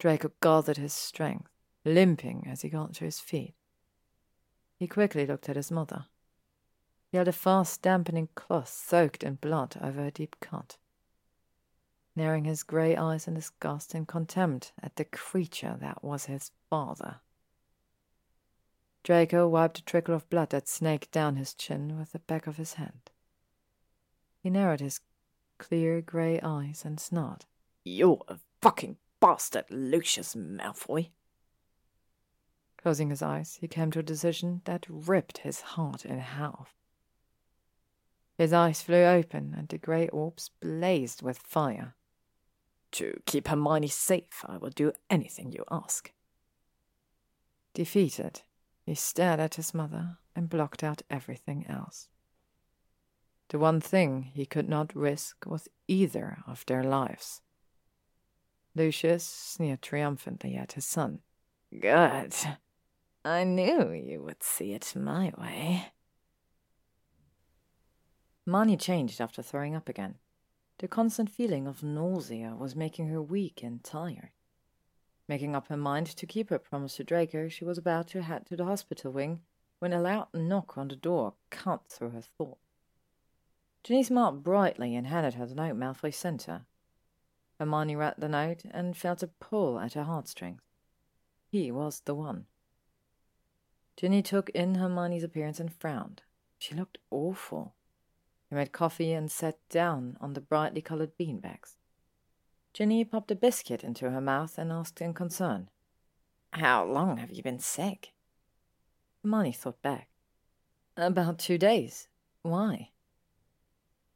Draco 0.00 0.32
gathered 0.40 0.78
his 0.78 0.94
strength, 0.94 1.50
limping 1.84 2.46
as 2.50 2.62
he 2.62 2.70
got 2.70 2.94
to 2.94 3.04
his 3.04 3.20
feet. 3.20 3.54
He 4.78 4.88
quickly 4.88 5.26
looked 5.26 5.50
at 5.50 5.56
his 5.56 5.70
mother. 5.70 6.06
He 7.10 7.18
held 7.18 7.28
a 7.28 7.32
fast 7.32 7.82
dampening 7.82 8.30
cloth 8.34 8.70
soaked 8.70 9.22
in 9.22 9.34
blood 9.34 9.76
over 9.78 10.02
a 10.02 10.10
deep 10.10 10.36
cut. 10.40 10.78
Narrowing 12.16 12.46
his 12.46 12.62
grey 12.62 12.96
eyes 12.96 13.28
in 13.28 13.34
disgust 13.34 13.92
and 13.92 14.08
contempt 14.08 14.72
at 14.82 14.96
the 14.96 15.04
creature 15.04 15.76
that 15.80 16.02
was 16.02 16.24
his 16.24 16.50
father. 16.70 17.16
Draco 19.02 19.46
wiped 19.48 19.80
a 19.80 19.84
trickle 19.84 20.14
of 20.14 20.30
blood 20.30 20.48
that 20.50 20.66
snaked 20.66 21.12
down 21.12 21.36
his 21.36 21.52
chin 21.52 21.98
with 21.98 22.12
the 22.12 22.20
back 22.20 22.46
of 22.46 22.56
his 22.56 22.74
hand. 22.74 23.10
He 24.42 24.48
narrowed 24.48 24.80
his 24.80 25.00
clear 25.58 26.00
grey 26.00 26.40
eyes 26.40 26.86
and 26.86 26.98
snarled. 26.98 27.44
You're 27.84 28.24
a 28.28 28.38
fucking 28.62 28.96
bastard, 29.20 29.64
Lucius 29.70 30.34
Malfoy. 30.34 31.10
Closing 32.82 33.10
his 33.10 33.22
eyes, 33.22 33.58
he 33.60 33.68
came 33.68 33.90
to 33.90 33.98
a 33.98 34.02
decision 34.02 34.62
that 34.64 34.86
ripped 34.88 35.38
his 35.38 35.60
heart 35.60 36.04
in 36.04 36.18
half. 36.18 36.74
His 38.38 38.54
eyes 38.54 38.80
flew 38.80 39.04
open, 39.04 39.54
and 39.56 39.68
the 39.68 39.76
grey 39.76 40.08
orbs 40.08 40.50
blazed 40.60 41.20
with 41.20 41.38
fire. 41.38 41.94
To 42.92 43.20
keep 43.26 43.48
Hermione 43.48 43.88
safe, 43.88 44.44
I 44.46 44.56
will 44.56 44.70
do 44.70 44.92
anything 45.10 45.52
you 45.52 45.64
ask. 45.70 46.10
Defeated, 47.74 48.42
he 48.82 48.94
stared 48.94 49.40
at 49.40 49.56
his 49.56 49.74
mother 49.74 50.18
and 50.34 50.48
blocked 50.48 50.82
out 50.82 51.02
everything 51.10 51.66
else. 51.68 52.08
The 53.50 53.58
one 53.58 53.80
thing 53.80 54.30
he 54.34 54.46
could 54.46 54.68
not 54.68 54.96
risk 54.96 55.44
was 55.44 55.68
either 55.86 56.38
of 56.46 56.64
their 56.66 56.82
lives. 56.82 57.42
Lucius 58.74 59.24
sneered 59.24 59.82
triumphantly 59.82 60.56
at 60.56 60.72
his 60.72 60.84
son. 60.84 61.20
Good. 61.78 62.34
I 63.24 63.44
knew 63.44 63.90
you 63.92 64.22
would 64.22 64.42
see 64.42 64.72
it 64.72 64.94
my 64.96 65.32
way. 65.36 65.92
Marnie 68.46 68.80
changed 68.80 69.20
after 69.20 69.42
throwing 69.42 69.74
up 69.74 69.88
again. 69.88 70.16
The 70.78 70.88
constant 70.88 71.30
feeling 71.30 71.66
of 71.66 71.82
nausea 71.82 72.54
was 72.58 72.74
making 72.74 73.08
her 73.08 73.20
weak 73.20 73.62
and 73.62 73.84
tired. 73.84 74.30
Making 75.28 75.54
up 75.54 75.68
her 75.68 75.76
mind 75.76 76.06
to 76.06 76.26
keep 76.26 76.50
her 76.50 76.58
promise 76.58 76.96
to 76.96 77.04
Draco, 77.04 77.48
she 77.48 77.64
was 77.64 77.78
about 77.78 78.08
to 78.08 78.22
head 78.22 78.46
to 78.46 78.56
the 78.56 78.64
hospital 78.64 79.12
wing 79.12 79.42
when 79.78 79.92
a 79.92 80.00
loud 80.00 80.28
knock 80.32 80.78
on 80.78 80.88
the 80.88 80.96
door 80.96 81.34
cut 81.50 81.82
through 81.88 82.10
her 82.10 82.22
thought. 82.22 82.58
Ginny 83.84 84.02
smiled 84.02 84.42
brightly 84.42 84.96
and 84.96 85.06
handed 85.06 85.34
her 85.34 85.46
the 85.46 85.54
note 85.54 85.76
Malfoy 85.76 86.12
sent 86.12 86.44
her. 86.44 86.66
Hermione 87.60 87.94
read 87.94 88.14
the 88.16 88.28
note 88.28 88.62
and 88.70 88.96
felt 88.96 89.22
a 89.22 89.26
pull 89.26 89.78
at 89.78 89.92
her 89.92 90.04
heartstrings. 90.04 90.62
He 91.46 91.70
was 91.70 92.00
the 92.00 92.14
one. 92.14 92.46
Ginny 93.98 94.22
took 94.22 94.48
in 94.50 94.76
Hermione's 94.76 95.22
appearance 95.22 95.60
and 95.60 95.70
frowned. 95.70 96.22
She 96.58 96.74
looked 96.74 96.96
awful. 97.10 97.74
He 98.48 98.54
made 98.54 98.72
coffee 98.72 99.12
and 99.12 99.30
sat 99.30 99.58
down 99.68 100.16
on 100.22 100.32
the 100.32 100.40
brightly 100.40 100.80
colored 100.80 101.18
beanbags. 101.18 101.76
Ginny 102.72 103.04
popped 103.04 103.30
a 103.30 103.34
biscuit 103.34 103.84
into 103.84 104.10
her 104.10 104.22
mouth 104.22 104.56
and 104.56 104.72
asked 104.72 105.02
in 105.02 105.12
concern, 105.12 105.68
How 106.54 106.82
long 106.82 107.18
have 107.18 107.30
you 107.30 107.42
been 107.42 107.58
sick? 107.58 108.14
Hermione 109.22 109.52
thought 109.52 109.82
back. 109.82 110.08
About 110.96 111.38
two 111.38 111.58
days. 111.58 112.08
Why? 112.40 112.92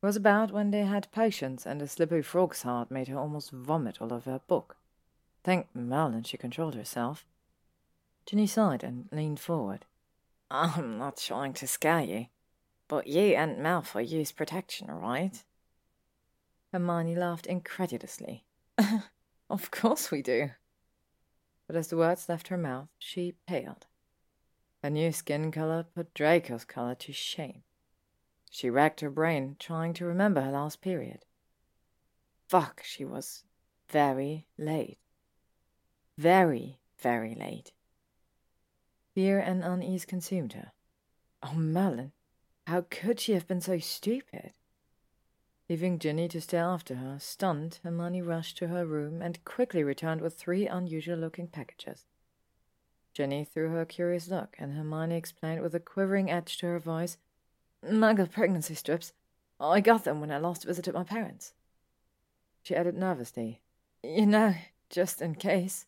Was 0.04 0.16
about 0.16 0.52
when 0.52 0.70
they 0.70 0.84
had 0.84 1.10
potions 1.12 1.64
and 1.64 1.80
the 1.80 1.88
slippery 1.88 2.20
frog's 2.20 2.60
heart 2.60 2.90
made 2.90 3.08
her 3.08 3.16
almost 3.18 3.50
vomit 3.50 4.02
all 4.02 4.12
over 4.12 4.32
her 4.32 4.40
book. 4.46 4.76
Thank 5.42 5.74
Merlin 5.74 6.24
she 6.24 6.36
controlled 6.36 6.74
herself. 6.74 7.24
Ginny 8.26 8.46
sighed 8.46 8.84
and 8.84 9.08
leaned 9.10 9.40
forward. 9.40 9.86
I'm 10.50 10.98
not 10.98 11.16
trying 11.16 11.54
to 11.54 11.66
scare 11.66 12.02
you, 12.02 12.26
but 12.86 13.06
you 13.06 13.34
and 13.34 13.56
Malfoy 13.56 14.06
use 14.06 14.30
protection, 14.30 14.90
right? 14.90 15.42
Hermione 16.70 17.16
laughed 17.16 17.46
incredulously. 17.46 18.44
of 19.48 19.70
course 19.70 20.10
we 20.10 20.20
do. 20.20 20.50
But 21.66 21.76
as 21.76 21.88
the 21.88 21.96
words 21.96 22.28
left 22.28 22.48
her 22.48 22.58
mouth, 22.58 22.88
she 22.98 23.36
paled. 23.46 23.86
Her 24.82 24.90
new 24.90 25.12
skin 25.12 25.50
color 25.50 25.86
put 25.94 26.12
Draco's 26.12 26.66
color 26.66 26.94
to 26.94 27.12
shame. 27.14 27.62
She 28.54 28.70
racked 28.70 29.00
her 29.00 29.10
brain, 29.10 29.56
trying 29.58 29.94
to 29.94 30.04
remember 30.04 30.40
her 30.40 30.52
last 30.52 30.80
period. 30.80 31.24
Fuck, 32.46 32.84
she 32.84 33.04
was 33.04 33.42
very 33.88 34.46
late. 34.56 34.98
Very, 36.16 36.78
very 36.96 37.34
late. 37.34 37.72
Fear 39.12 39.40
and 39.40 39.64
unease 39.64 40.04
consumed 40.04 40.52
her. 40.52 40.70
Oh, 41.42 41.54
Merlin, 41.54 42.12
how 42.68 42.86
could 42.90 43.18
she 43.18 43.32
have 43.32 43.48
been 43.48 43.60
so 43.60 43.80
stupid? 43.80 44.52
Leaving 45.68 45.98
Ginny 45.98 46.28
to 46.28 46.40
stare 46.40 46.62
after 46.62 46.94
her, 46.94 47.18
stunned, 47.18 47.80
Hermione 47.82 48.22
rushed 48.22 48.56
to 48.58 48.68
her 48.68 48.86
room 48.86 49.20
and 49.20 49.44
quickly 49.44 49.82
returned 49.82 50.20
with 50.20 50.38
three 50.38 50.68
unusual 50.68 51.18
looking 51.18 51.48
packages. 51.48 52.06
Ginny 53.14 53.44
threw 53.44 53.70
her 53.70 53.80
a 53.80 53.86
curious 53.86 54.28
look, 54.28 54.54
and 54.60 54.74
Hermione 54.74 55.16
explained 55.16 55.60
with 55.60 55.74
a 55.74 55.80
quivering 55.80 56.30
edge 56.30 56.56
to 56.58 56.66
her 56.66 56.78
voice, 56.78 57.18
Muggle 57.84 58.30
pregnancy 58.30 58.74
strips. 58.74 59.12
I 59.60 59.80
got 59.80 60.04
them 60.04 60.20
when 60.20 60.30
I 60.30 60.38
last 60.38 60.64
visited 60.64 60.94
my 60.94 61.04
parents. 61.04 61.52
She 62.62 62.74
added 62.74 62.96
nervously, 62.96 63.60
You 64.02 64.26
know, 64.26 64.54
just 64.88 65.20
in 65.20 65.34
case. 65.34 65.86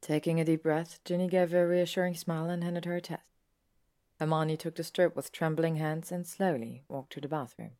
Taking 0.00 0.38
a 0.38 0.44
deep 0.44 0.62
breath, 0.62 1.00
Ginny 1.04 1.26
gave 1.26 1.50
her 1.50 1.64
a 1.64 1.68
reassuring 1.68 2.14
smile 2.14 2.48
and 2.48 2.62
handed 2.62 2.84
her 2.84 2.96
a 2.96 3.00
test. 3.00 3.22
Hermione 4.20 4.56
took 4.56 4.76
the 4.76 4.84
strip 4.84 5.14
with 5.14 5.32
trembling 5.32 5.76
hands 5.76 6.10
and 6.10 6.26
slowly 6.26 6.84
walked 6.88 7.12
to 7.14 7.20
the 7.20 7.28
bathroom. 7.28 7.72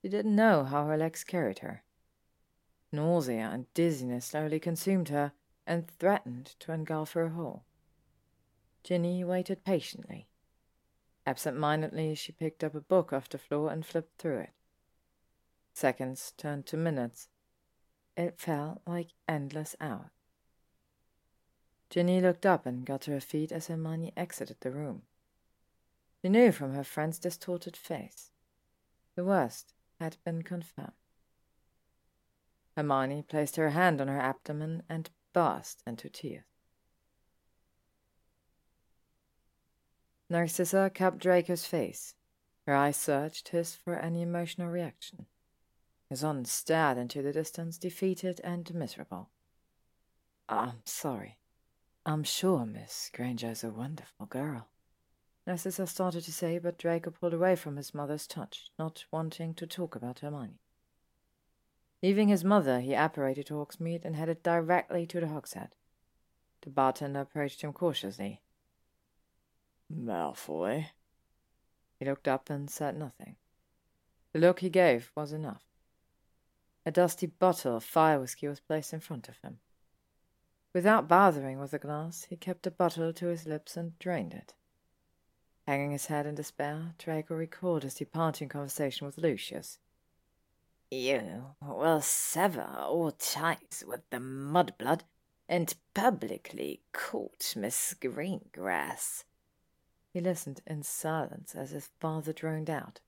She 0.00 0.08
didn't 0.08 0.34
know 0.34 0.64
how 0.64 0.86
her 0.86 0.96
legs 0.96 1.24
carried 1.24 1.58
her. 1.58 1.82
Nausea 2.92 3.50
and 3.52 3.72
dizziness 3.74 4.26
slowly 4.26 4.58
consumed 4.58 5.10
her 5.10 5.32
and 5.66 5.88
threatened 5.88 6.54
to 6.60 6.72
engulf 6.72 7.12
her 7.12 7.30
whole. 7.30 7.64
Ginny 8.82 9.22
waited 9.24 9.64
patiently. 9.64 10.26
Absent-mindedly, 11.26 12.14
she 12.14 12.32
picked 12.32 12.64
up 12.64 12.74
a 12.74 12.80
book 12.80 13.12
off 13.12 13.28
the 13.28 13.38
floor 13.38 13.70
and 13.70 13.84
flipped 13.84 14.18
through 14.18 14.38
it. 14.38 14.50
Seconds 15.72 16.32
turned 16.36 16.66
to 16.66 16.76
minutes. 16.76 17.28
It 18.16 18.38
felt 18.38 18.80
like 18.86 19.08
endless 19.28 19.76
hours. 19.80 20.10
Ginny 21.90 22.20
looked 22.20 22.46
up 22.46 22.66
and 22.66 22.86
got 22.86 23.02
to 23.02 23.12
her 23.12 23.20
feet 23.20 23.50
as 23.50 23.66
Hermione 23.66 24.12
exited 24.16 24.56
the 24.60 24.70
room. 24.70 25.02
She 26.22 26.28
knew 26.28 26.52
from 26.52 26.74
her 26.74 26.84
friend's 26.84 27.18
distorted 27.18 27.76
face. 27.76 28.30
The 29.16 29.24
worst 29.24 29.74
had 29.98 30.16
been 30.24 30.42
confirmed. 30.42 30.92
Hermione 32.76 33.22
placed 33.22 33.56
her 33.56 33.70
hand 33.70 34.00
on 34.00 34.08
her 34.08 34.20
abdomen 34.20 34.82
and 34.88 35.10
burst 35.32 35.82
into 35.86 36.08
tears. 36.08 36.44
Narcissa 40.30 40.92
cupped 40.94 41.18
Draco's 41.18 41.66
face. 41.66 42.14
Her 42.64 42.74
eyes 42.74 42.96
searched 42.96 43.48
his 43.48 43.74
for 43.74 43.96
any 43.96 44.22
emotional 44.22 44.68
reaction. 44.68 45.26
His 46.08 46.22
own 46.22 46.44
stared 46.44 46.98
into 46.98 47.20
the 47.20 47.32
distance, 47.32 47.78
defeated 47.78 48.40
and 48.44 48.72
miserable. 48.72 49.30
I'm 50.48 50.82
sorry. 50.84 51.38
I'm 52.06 52.22
sure 52.22 52.64
Miss 52.64 53.10
Granger's 53.12 53.64
a 53.64 53.70
wonderful 53.70 54.26
girl. 54.26 54.68
Narcissa 55.46 55.86
started 55.86 56.22
to 56.24 56.32
say, 56.32 56.58
but 56.58 56.78
Draco 56.78 57.10
pulled 57.10 57.34
away 57.34 57.56
from 57.56 57.76
his 57.76 57.92
mother's 57.92 58.26
touch, 58.26 58.70
not 58.78 59.04
wanting 59.10 59.54
to 59.54 59.66
talk 59.66 59.96
about 59.96 60.20
Hermione. 60.20 60.60
Leaving 62.02 62.28
his 62.28 62.44
mother, 62.44 62.80
he 62.80 62.94
apparated 62.94 63.46
to 63.46 63.54
Hogsmeade 63.54 64.04
and 64.04 64.14
headed 64.14 64.42
directly 64.42 65.06
to 65.06 65.20
the 65.20 65.28
Hog's 65.28 65.54
Head. 65.54 65.74
The 66.62 66.70
bartender 66.70 67.20
approached 67.20 67.62
him 67.62 67.72
cautiously. 67.72 68.42
Malfoy? 69.90 70.86
He 71.98 72.04
looked 72.04 72.28
up 72.28 72.48
and 72.48 72.70
said 72.70 72.96
nothing. 72.96 73.36
The 74.32 74.38
look 74.38 74.60
he 74.60 74.70
gave 74.70 75.10
was 75.14 75.32
enough. 75.32 75.64
A 76.86 76.90
dusty 76.90 77.26
bottle 77.26 77.76
of 77.76 77.84
fire 77.84 78.20
whiskey 78.20 78.48
was 78.48 78.60
placed 78.60 78.92
in 78.92 79.00
front 79.00 79.28
of 79.28 79.38
him. 79.38 79.58
Without 80.72 81.08
bothering 81.08 81.58
with 81.58 81.72
the 81.72 81.78
glass, 81.78 82.24
he 82.24 82.36
kept 82.36 82.62
the 82.62 82.70
bottle 82.70 83.12
to 83.12 83.26
his 83.26 83.46
lips 83.46 83.76
and 83.76 83.98
drained 83.98 84.32
it. 84.32 84.54
Hanging 85.66 85.90
his 85.90 86.06
head 86.06 86.26
in 86.26 86.36
despair, 86.36 86.94
Draco 86.96 87.34
recalled 87.34 87.82
his 87.82 87.94
departing 87.94 88.48
conversation 88.48 89.06
with 89.06 89.18
Lucius. 89.18 89.78
You 90.90 91.54
will 91.60 92.00
sever 92.00 92.68
all 92.80 93.12
ties 93.12 93.84
with 93.86 94.08
the 94.10 94.18
mudblood 94.18 95.02
and 95.48 95.74
publicly 95.94 96.80
court 96.92 97.54
Miss 97.56 97.94
Greengrass. 98.00 99.24
He 100.12 100.20
listened 100.20 100.60
in 100.66 100.82
silence 100.82 101.54
as 101.54 101.70
his 101.70 101.90
father 102.00 102.32
droned 102.32 102.68
out. 102.68 103.00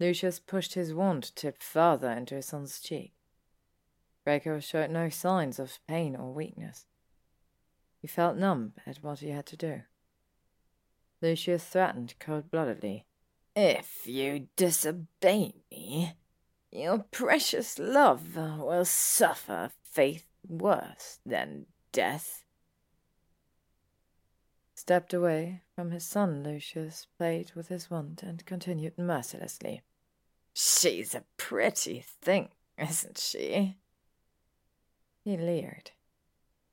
Lucius 0.00 0.40
pushed 0.40 0.74
his 0.74 0.94
wand 0.94 1.34
tip 1.36 1.62
further 1.62 2.10
into 2.10 2.34
his 2.34 2.46
son's 2.46 2.80
cheek. 2.80 3.12
Draco 4.24 4.58
showed 4.60 4.90
no 4.90 5.08
signs 5.08 5.58
of 5.58 5.78
pain 5.86 6.16
or 6.16 6.32
weakness. 6.32 6.86
He 8.00 8.08
felt 8.08 8.36
numb 8.36 8.72
at 8.86 8.98
what 8.98 9.20
he 9.20 9.30
had 9.30 9.46
to 9.46 9.56
do. 9.56 9.82
Lucius 11.20 11.64
threatened 11.64 12.14
cold-bloodedly. 12.18 13.04
If 13.54 14.06
you 14.06 14.48
disobey 14.56 15.54
me, 15.70 16.14
your 16.70 17.04
precious 17.10 17.78
love 17.78 18.34
will 18.36 18.84
suffer 18.84 19.70
fate 19.84 20.24
worse 20.48 21.20
than 21.24 21.66
death. 21.92 22.44
Stepped 24.84 25.14
away 25.14 25.62
from 25.76 25.92
his 25.92 26.04
son, 26.04 26.42
Lucius 26.42 27.06
played 27.16 27.52
with 27.54 27.68
his 27.68 27.88
wand 27.88 28.20
and 28.26 28.44
continued 28.44 28.98
mercilessly. 28.98 29.80
She's 30.54 31.14
a 31.14 31.22
pretty 31.36 32.04
thing, 32.20 32.48
isn't 32.76 33.16
she? 33.16 33.76
He 35.22 35.36
leered. 35.36 35.92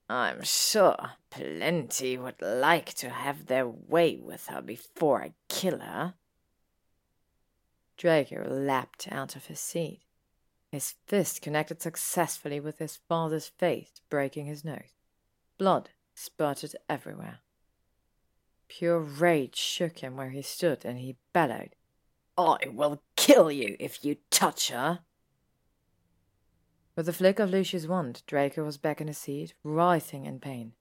I'm 0.10 0.42
sure 0.42 1.12
plenty 1.30 2.18
would 2.18 2.42
like 2.42 2.96
to 2.96 3.12
have 3.12 3.46
their 3.46 3.68
way 3.68 4.16
with 4.16 4.48
her 4.48 4.64
before 4.64 5.22
I 5.22 5.34
kill 5.48 5.78
her. 5.78 6.16
Draco 7.96 8.44
leapt 8.50 9.08
out 9.12 9.36
of 9.36 9.46
his 9.46 9.60
seat. 9.60 10.02
His 10.72 10.96
fist 11.06 11.44
connected 11.44 11.80
successfully 11.80 12.60
with 12.60 12.80
his 12.80 12.98
father's 13.08 13.50
face, 13.50 14.02
breaking 14.10 14.48
his 14.48 14.66
nose. 14.66 14.96
Blood 15.60 15.92
spurted 16.16 16.76
everywhere. 16.90 17.42
Pure 18.70 19.00
rage 19.00 19.58
shook 19.58 20.00
him 20.00 20.16
where 20.16 20.30
he 20.30 20.42
stood, 20.42 20.86
and 20.86 21.00
he 21.00 21.18
bellowed, 21.34 21.76
I 22.38 22.70
will 22.72 23.02
kill 23.18 23.52
you 23.52 23.76
if 23.80 24.06
you 24.06 24.18
touch 24.30 24.70
her. 24.70 25.02
With 26.96 27.10
a 27.10 27.14
flick 27.14 27.40
of 27.40 27.50
Lucius' 27.50 27.88
wand, 27.88 28.24
Draco 28.28 28.64
was 28.64 28.78
back 28.78 29.02
in 29.02 29.08
his 29.08 29.18
seat, 29.18 29.54
writhing 29.64 30.26
in 30.26 30.40
pain. 30.40 30.74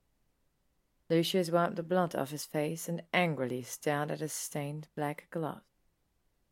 Lucius 1.11 1.51
wiped 1.51 1.77
the 1.77 1.83
blood 1.83 2.15
off 2.15 2.31
his 2.31 2.45
face 2.45 2.89
and 2.89 3.03
angrily 3.13 3.63
stared 3.63 4.11
at 4.11 4.21
his 4.21 4.33
stained 4.33 4.89
black 4.95 5.27
glove. 5.31 5.63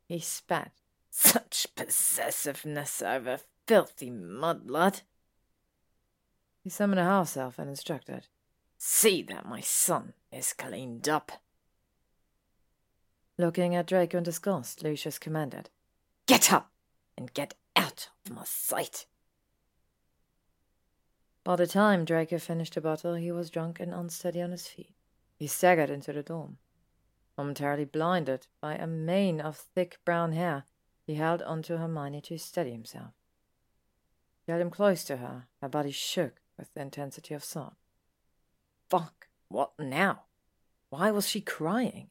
He 0.06 0.18
spat. 0.18 0.72
Such 1.10 1.74
possessiveness 1.74 3.00
over 3.00 3.40
filthy 3.66 4.10
mudblood. 4.10 5.02
He 6.62 6.70
summoned 6.70 7.00
a 7.00 7.04
house 7.04 7.36
elf 7.36 7.58
and 7.58 7.70
instructed, 7.70 8.26
See 8.78 9.22
that 9.22 9.46
my 9.46 9.60
son 9.60 10.12
is 10.36 10.52
cleaned 10.52 11.08
up. 11.08 11.32
Looking 13.38 13.74
at 13.74 13.86
Draco 13.86 14.18
in 14.18 14.24
disgust, 14.24 14.82
Lucius 14.82 15.18
commanded, 15.18 15.70
Get 16.26 16.52
up 16.52 16.70
and 17.16 17.32
get 17.32 17.54
out 17.74 18.08
of 18.26 18.34
my 18.34 18.44
sight. 18.44 19.06
By 21.44 21.56
the 21.56 21.66
time 21.66 22.04
Draco 22.04 22.38
finished 22.38 22.74
the 22.74 22.80
bottle, 22.80 23.14
he 23.14 23.30
was 23.30 23.50
drunk 23.50 23.78
and 23.78 23.94
unsteady 23.94 24.42
on 24.42 24.50
his 24.50 24.66
feet. 24.66 24.94
He 25.38 25.46
staggered 25.46 25.90
into 25.90 26.12
the 26.12 26.22
dorm. 26.22 26.58
Momentarily 27.38 27.84
blinded 27.84 28.46
by 28.60 28.74
a 28.74 28.86
mane 28.86 29.40
of 29.40 29.56
thick 29.56 29.98
brown 30.04 30.32
hair, 30.32 30.64
he 31.06 31.14
held 31.14 31.42
onto 31.42 31.76
Hermione 31.76 32.20
to 32.22 32.38
steady 32.38 32.72
himself. 32.72 33.12
She 34.44 34.50
held 34.50 34.62
him 34.62 34.70
close 34.70 35.04
to 35.04 35.18
her, 35.18 35.46
her 35.60 35.68
body 35.68 35.92
shook 35.92 36.40
with 36.58 36.72
the 36.74 36.80
intensity 36.80 37.34
of 37.34 37.44
thought. 37.44 37.76
Fuck, 38.88 39.28
what 39.48 39.72
now? 39.78 40.25
Why 40.96 41.10
was 41.10 41.28
she 41.28 41.42
crying? 41.42 42.08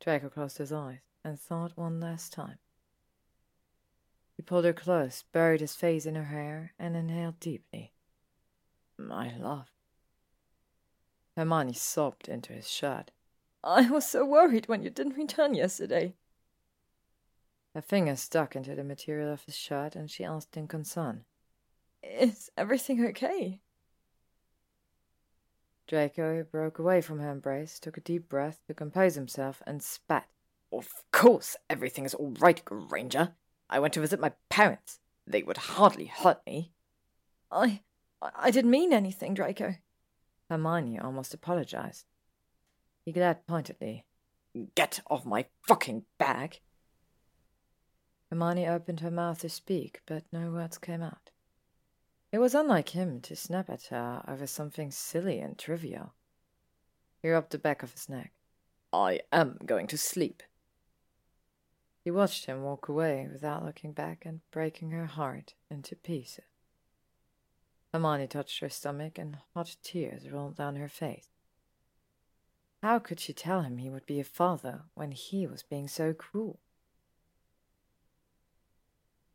Draco 0.00 0.30
closed 0.30 0.56
his 0.56 0.72
eyes 0.72 1.00
and 1.22 1.38
thought 1.38 1.76
one 1.76 2.00
last 2.00 2.32
time. 2.32 2.56
He 4.34 4.42
pulled 4.42 4.64
her 4.64 4.72
close, 4.72 5.24
buried 5.32 5.60
his 5.60 5.74
face 5.74 6.06
in 6.06 6.14
her 6.14 6.24
hair, 6.24 6.72
and 6.78 6.96
inhaled 6.96 7.38
deeply. 7.40 7.92
My 8.96 9.36
love. 9.36 9.68
Hermione 11.36 11.74
sobbed 11.74 12.26
into 12.26 12.54
his 12.54 12.70
shirt. 12.70 13.10
I 13.62 13.90
was 13.90 14.08
so 14.08 14.24
worried 14.24 14.66
when 14.66 14.82
you 14.82 14.88
didn't 14.88 15.18
return 15.18 15.52
yesterday. 15.52 16.14
Her 17.74 17.82
fingers 17.82 18.20
stuck 18.20 18.56
into 18.56 18.74
the 18.74 18.82
material 18.82 19.30
of 19.30 19.44
his 19.44 19.56
shirt, 19.56 19.94
and 19.94 20.10
she 20.10 20.24
asked 20.24 20.56
in 20.56 20.68
concern. 20.68 21.26
Is 22.02 22.50
everything 22.56 23.04
okay? 23.08 23.60
Draco 25.92 26.42
broke 26.50 26.78
away 26.78 27.02
from 27.02 27.18
her 27.18 27.30
embrace, 27.30 27.78
took 27.78 27.98
a 27.98 28.00
deep 28.00 28.26
breath 28.26 28.62
to 28.66 28.72
compose 28.72 29.14
himself, 29.14 29.62
and 29.66 29.82
spat. 29.82 30.26
Of 30.72 30.88
course 31.12 31.54
everything 31.68 32.06
is 32.06 32.14
all 32.14 32.32
right, 32.40 32.64
Granger. 32.64 33.34
I 33.68 33.78
went 33.78 33.92
to 33.92 34.00
visit 34.00 34.18
my 34.18 34.32
parents. 34.48 35.00
They 35.26 35.42
would 35.42 35.58
hardly 35.58 36.06
hurt 36.06 36.40
me. 36.46 36.72
I. 37.50 37.82
I 38.22 38.50
didn't 38.50 38.70
mean 38.70 38.94
anything, 38.94 39.34
Draco. 39.34 39.74
Hermione 40.48 40.98
almost 40.98 41.34
apologized. 41.34 42.06
He 43.04 43.12
glared 43.12 43.46
pointedly. 43.46 44.06
Get 44.74 45.00
off 45.10 45.26
my 45.26 45.44
fucking 45.68 46.04
bag! 46.16 46.60
Hermione 48.30 48.66
opened 48.66 49.00
her 49.00 49.10
mouth 49.10 49.40
to 49.40 49.50
speak, 49.50 50.00
but 50.06 50.24
no 50.32 50.52
words 50.52 50.78
came 50.78 51.02
out. 51.02 51.31
It 52.32 52.38
was 52.38 52.54
unlike 52.54 52.88
him 52.88 53.20
to 53.20 53.36
snap 53.36 53.68
at 53.68 53.84
her 53.84 54.24
over 54.26 54.46
something 54.46 54.90
silly 54.90 55.38
and 55.38 55.58
trivial. 55.58 56.14
He 57.20 57.28
rubbed 57.28 57.52
the 57.52 57.58
back 57.58 57.82
of 57.82 57.92
his 57.92 58.08
neck. 58.08 58.32
I 58.90 59.20
am 59.30 59.58
going 59.66 59.86
to 59.88 59.98
sleep. 59.98 60.42
He 62.02 62.10
watched 62.10 62.46
him 62.46 62.62
walk 62.62 62.88
away 62.88 63.28
without 63.30 63.64
looking 63.64 63.92
back 63.92 64.24
and 64.24 64.40
breaking 64.50 64.92
her 64.92 65.06
heart 65.06 65.52
into 65.70 65.94
pieces. 65.94 66.46
Hermione 67.92 68.26
touched 68.26 68.60
her 68.60 68.70
stomach 68.70 69.18
and 69.18 69.36
hot 69.52 69.76
tears 69.82 70.30
rolled 70.30 70.56
down 70.56 70.76
her 70.76 70.88
face. 70.88 71.28
How 72.82 72.98
could 72.98 73.20
she 73.20 73.34
tell 73.34 73.60
him 73.60 73.76
he 73.76 73.90
would 73.90 74.06
be 74.06 74.18
a 74.18 74.24
father 74.24 74.84
when 74.94 75.12
he 75.12 75.46
was 75.46 75.62
being 75.62 75.86
so 75.86 76.14
cruel? 76.14 76.61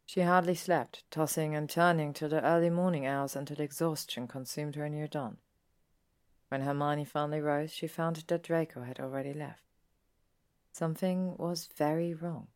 She 0.07 0.21
hardly 0.21 0.55
slept, 0.55 1.03
tossing 1.11 1.53
and 1.53 1.69
turning 1.69 2.13
till 2.13 2.29
the 2.29 2.41
early 2.41 2.69
morning 2.69 3.05
hours 3.05 3.35
until 3.35 3.59
exhaustion 3.59 4.25
consumed 4.25 4.75
her 4.75 4.87
near 4.87 5.05
dawn. 5.05 5.35
When 6.47 6.61
Hermione 6.61 7.03
finally 7.03 7.41
rose, 7.41 7.73
she 7.73 7.87
found 7.87 8.15
that 8.15 8.43
Draco 8.43 8.83
had 8.83 9.01
already 9.01 9.33
left. 9.33 9.63
Something 10.71 11.35
was 11.35 11.67
very 11.75 12.13
wrong. 12.13 12.47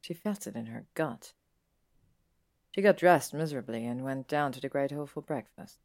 She 0.00 0.14
felt 0.14 0.46
it 0.46 0.54
in 0.54 0.66
her 0.66 0.86
gut. 0.94 1.32
She 2.70 2.80
got 2.80 2.96
dressed 2.96 3.34
miserably 3.34 3.84
and 3.84 4.04
went 4.04 4.28
down 4.28 4.52
to 4.52 4.60
the 4.60 4.68
great 4.68 4.92
hall 4.92 5.06
for 5.06 5.20
breakfast. 5.20 5.78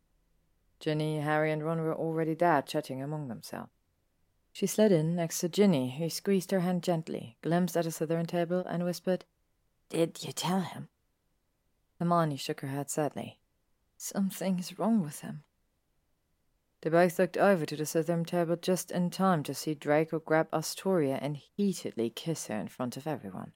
Ginny, 0.80 1.22
Harry, 1.22 1.51
and 1.51 1.63
Ron 1.63 1.81
were 1.81 1.95
already 1.95 2.35
there 2.35 2.61
chatting 2.61 3.01
among 3.01 3.30
themselves. 3.30 3.72
She 4.51 4.67
slid 4.67 4.91
in 4.91 5.15
next 5.15 5.39
to 5.39 5.49
Ginny, 5.49 5.97
who 5.97 6.07
squeezed 6.11 6.51
her 6.51 6.59
hand 6.59 6.83
gently, 6.83 7.38
glimpsed 7.41 7.75
at 7.75 7.88
a 7.88 7.89
Slytherin 7.89 8.27
table, 8.27 8.63
and 8.67 8.85
whispered, 8.85 9.25
Did 9.93 10.23
you 10.23 10.31
tell 10.31 10.61
him? 10.61 10.89
Hermione 11.99 12.35
shook 12.38 12.61
her 12.61 12.67
head 12.67 12.89
sadly. 12.89 13.38
Something 13.95 14.57
is 14.57 14.80
wrong 14.80 15.03
with 15.03 15.19
him. 15.22 15.43
They 16.81 16.89
both 16.89 17.19
looked 17.19 17.38
over 17.38 17.63
to 17.67 17.75
the 17.77 17.83
Slytherin 17.83 18.25
table 18.25 18.55
just 18.55 18.89
in 18.89 19.11
time 19.11 19.43
to 19.43 19.53
see 19.53 19.75
Draco 19.75 20.17
grab 20.17 20.47
Astoria 20.51 21.19
and 21.22 21.38
heatedly 21.38 22.09
kiss 22.09 22.47
her 22.47 22.57
in 22.57 22.69
front 22.69 22.97
of 22.97 23.05
everyone. 23.05 23.51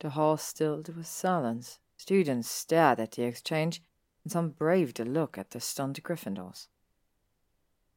The 0.00 0.10
hall 0.10 0.36
stilled 0.36 0.94
with 0.94 1.06
silence. 1.06 1.78
Students 1.96 2.50
stared 2.50 2.98
at 2.98 3.12
the 3.12 3.22
exchange, 3.22 3.82
and 4.24 4.32
some 4.32 4.50
braved 4.50 4.98
a 4.98 5.04
look 5.04 5.38
at 5.38 5.50
the 5.50 5.60
stunned 5.60 6.02
Gryffindors. 6.02 6.66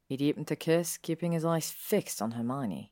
He 0.05 0.17
deepened 0.17 0.45
the 0.45 0.55
kiss, 0.55 0.99
keeping 0.99 1.31
his 1.31 1.43
eyes 1.43 1.71
fixed 1.71 2.21
on 2.21 2.31
Hermione. 2.31 2.91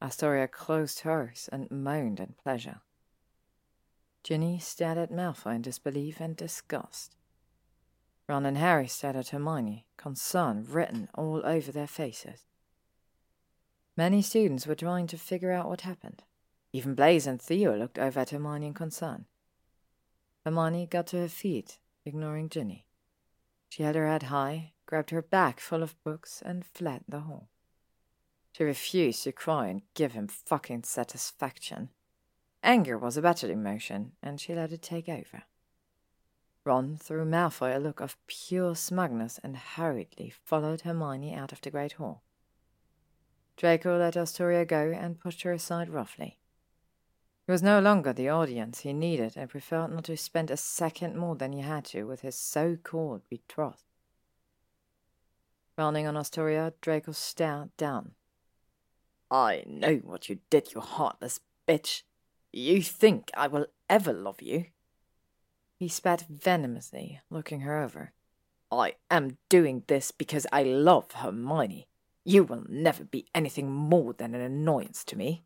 Astoria 0.00 0.46
closed 0.46 1.00
hers 1.00 1.48
and 1.50 1.68
moaned 1.72 2.20
in 2.20 2.36
pleasure. 2.40 2.82
Ginny 4.26 4.58
stared 4.58 4.98
at 4.98 5.12
Malfoy 5.12 5.54
in 5.54 5.62
disbelief 5.62 6.20
and 6.20 6.36
disgust. 6.36 7.14
Ron 8.28 8.44
and 8.44 8.58
Harry 8.58 8.88
stared 8.88 9.14
at 9.14 9.28
Hermione, 9.28 9.86
concern 9.96 10.66
written 10.68 11.08
all 11.14 11.46
over 11.46 11.70
their 11.70 11.86
faces. 11.86 12.40
Many 13.96 14.22
students 14.22 14.66
were 14.66 14.74
trying 14.74 15.06
to 15.06 15.16
figure 15.16 15.52
out 15.52 15.68
what 15.68 15.82
happened. 15.82 16.24
Even 16.72 16.96
Blaise 16.96 17.28
and 17.28 17.40
Theo 17.40 17.76
looked 17.76 18.00
over 18.00 18.18
at 18.18 18.30
Hermione 18.30 18.66
in 18.66 18.74
concern. 18.74 19.26
Hermione 20.44 20.88
got 20.88 21.06
to 21.08 21.18
her 21.18 21.28
feet, 21.28 21.78
ignoring 22.04 22.48
Ginny. 22.48 22.84
She 23.68 23.84
held 23.84 23.94
her 23.94 24.08
head 24.08 24.24
high, 24.24 24.72
grabbed 24.86 25.10
her 25.10 25.22
bag 25.22 25.60
full 25.60 25.84
of 25.84 26.02
books, 26.02 26.42
and 26.44 26.66
fled 26.66 27.04
the 27.06 27.20
hall. 27.20 27.48
She 28.50 28.64
refused 28.64 29.22
to 29.22 29.30
cry 29.30 29.68
and 29.68 29.82
give 29.94 30.14
him 30.14 30.26
fucking 30.26 30.82
satisfaction. 30.82 31.90
Anger 32.66 32.98
was 32.98 33.16
a 33.16 33.22
better 33.22 33.48
emotion, 33.48 34.10
and 34.20 34.40
she 34.40 34.52
let 34.52 34.72
it 34.72 34.82
take 34.82 35.08
over. 35.08 35.44
Ron 36.64 36.96
threw 36.96 37.24
Malfoy 37.24 37.76
a 37.76 37.78
look 37.78 38.00
of 38.00 38.16
pure 38.26 38.74
smugness 38.74 39.38
and 39.44 39.56
hurriedly 39.56 40.34
followed 40.44 40.80
Hermione 40.80 41.32
out 41.32 41.52
of 41.52 41.60
the 41.60 41.70
great 41.70 41.92
hall. 41.92 42.24
Draco 43.56 43.96
let 43.96 44.16
Astoria 44.16 44.64
go 44.64 44.90
and 44.90 45.20
pushed 45.20 45.42
her 45.42 45.52
aside 45.52 45.88
roughly. 45.88 46.38
He 47.46 47.52
was 47.52 47.62
no 47.62 47.78
longer 47.78 48.12
the 48.12 48.30
audience 48.30 48.80
he 48.80 48.92
needed 48.92 49.34
and 49.36 49.48
preferred 49.48 49.92
not 49.92 50.02
to 50.06 50.16
spend 50.16 50.50
a 50.50 50.56
second 50.56 51.16
more 51.16 51.36
than 51.36 51.52
he 51.52 51.60
had 51.60 51.84
to 51.84 52.02
with 52.02 52.22
his 52.22 52.34
so 52.34 52.76
called 52.82 53.22
betrothed. 53.30 53.84
Frowning 55.76 56.08
on 56.08 56.16
Astoria, 56.16 56.72
Draco 56.80 57.12
stared 57.12 57.76
down. 57.76 58.16
I 59.30 59.62
know 59.68 59.98
what 59.98 60.28
you 60.28 60.40
did, 60.50 60.74
you 60.74 60.80
heartless 60.80 61.38
bitch. 61.68 62.02
You 62.58 62.80
think 62.80 63.30
I 63.36 63.48
will 63.48 63.66
ever 63.90 64.14
love 64.14 64.40
you? 64.40 64.64
He 65.78 65.88
spat 65.88 66.24
venomously, 66.26 67.20
looking 67.28 67.60
her 67.60 67.82
over. 67.82 68.14
I 68.72 68.94
am 69.10 69.36
doing 69.50 69.82
this 69.88 70.10
because 70.10 70.46
I 70.50 70.62
love 70.62 71.12
Hermione. 71.12 71.86
You 72.24 72.44
will 72.44 72.64
never 72.66 73.04
be 73.04 73.26
anything 73.34 73.70
more 73.70 74.14
than 74.14 74.34
an 74.34 74.40
annoyance 74.40 75.04
to 75.04 75.18
me. 75.18 75.44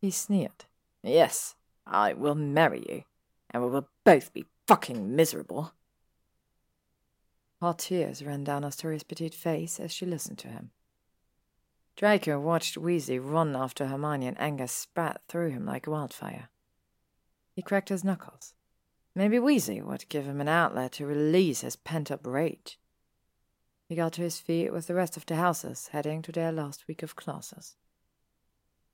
He 0.00 0.10
sneered. 0.10 0.64
Yes, 1.02 1.54
I 1.86 2.14
will 2.14 2.34
marry 2.34 2.82
you, 2.88 3.04
and 3.50 3.62
we 3.62 3.68
will 3.68 3.90
both 4.02 4.32
be 4.32 4.46
fucking 4.66 5.14
miserable. 5.14 5.74
Hot 7.60 7.78
tears 7.78 8.24
ran 8.24 8.42
down 8.42 8.64
Astoria's 8.64 9.02
petite 9.02 9.34
face 9.34 9.78
as 9.78 9.92
she 9.92 10.06
listened 10.06 10.38
to 10.38 10.48
him. 10.48 10.70
Draco 12.00 12.40
watched 12.40 12.76
Weasley 12.76 13.20
run 13.22 13.54
after 13.54 13.88
Hermione 13.88 14.28
and 14.28 14.40
anger 14.40 14.66
spat 14.66 15.20
through 15.28 15.50
him 15.50 15.66
like 15.66 15.86
wildfire. 15.86 16.48
He 17.52 17.60
cracked 17.60 17.90
his 17.90 18.02
knuckles. 18.02 18.54
Maybe 19.14 19.36
Weasley 19.36 19.84
would 19.84 20.08
give 20.08 20.24
him 20.24 20.40
an 20.40 20.48
outlet 20.48 20.92
to 20.92 21.04
release 21.04 21.60
his 21.60 21.76
pent 21.76 22.10
up 22.10 22.26
rage. 22.26 22.78
He 23.86 23.96
got 23.96 24.14
to 24.14 24.22
his 24.22 24.38
feet 24.38 24.72
with 24.72 24.86
the 24.86 24.94
rest 24.94 25.18
of 25.18 25.26
the 25.26 25.36
houses, 25.36 25.88
heading 25.88 26.22
to 26.22 26.32
their 26.32 26.50
last 26.50 26.88
week 26.88 27.02
of 27.02 27.16
classes. 27.16 27.76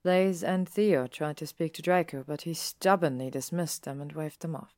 Blaise 0.02 0.42
and 0.42 0.68
Theo 0.68 1.06
tried 1.06 1.36
to 1.36 1.46
speak 1.46 1.74
to 1.74 1.82
Draco, 1.82 2.24
but 2.26 2.42
he 2.42 2.54
stubbornly 2.54 3.30
dismissed 3.30 3.84
them 3.84 4.00
and 4.00 4.10
waved 4.10 4.40
them 4.40 4.56
off. 4.56 4.74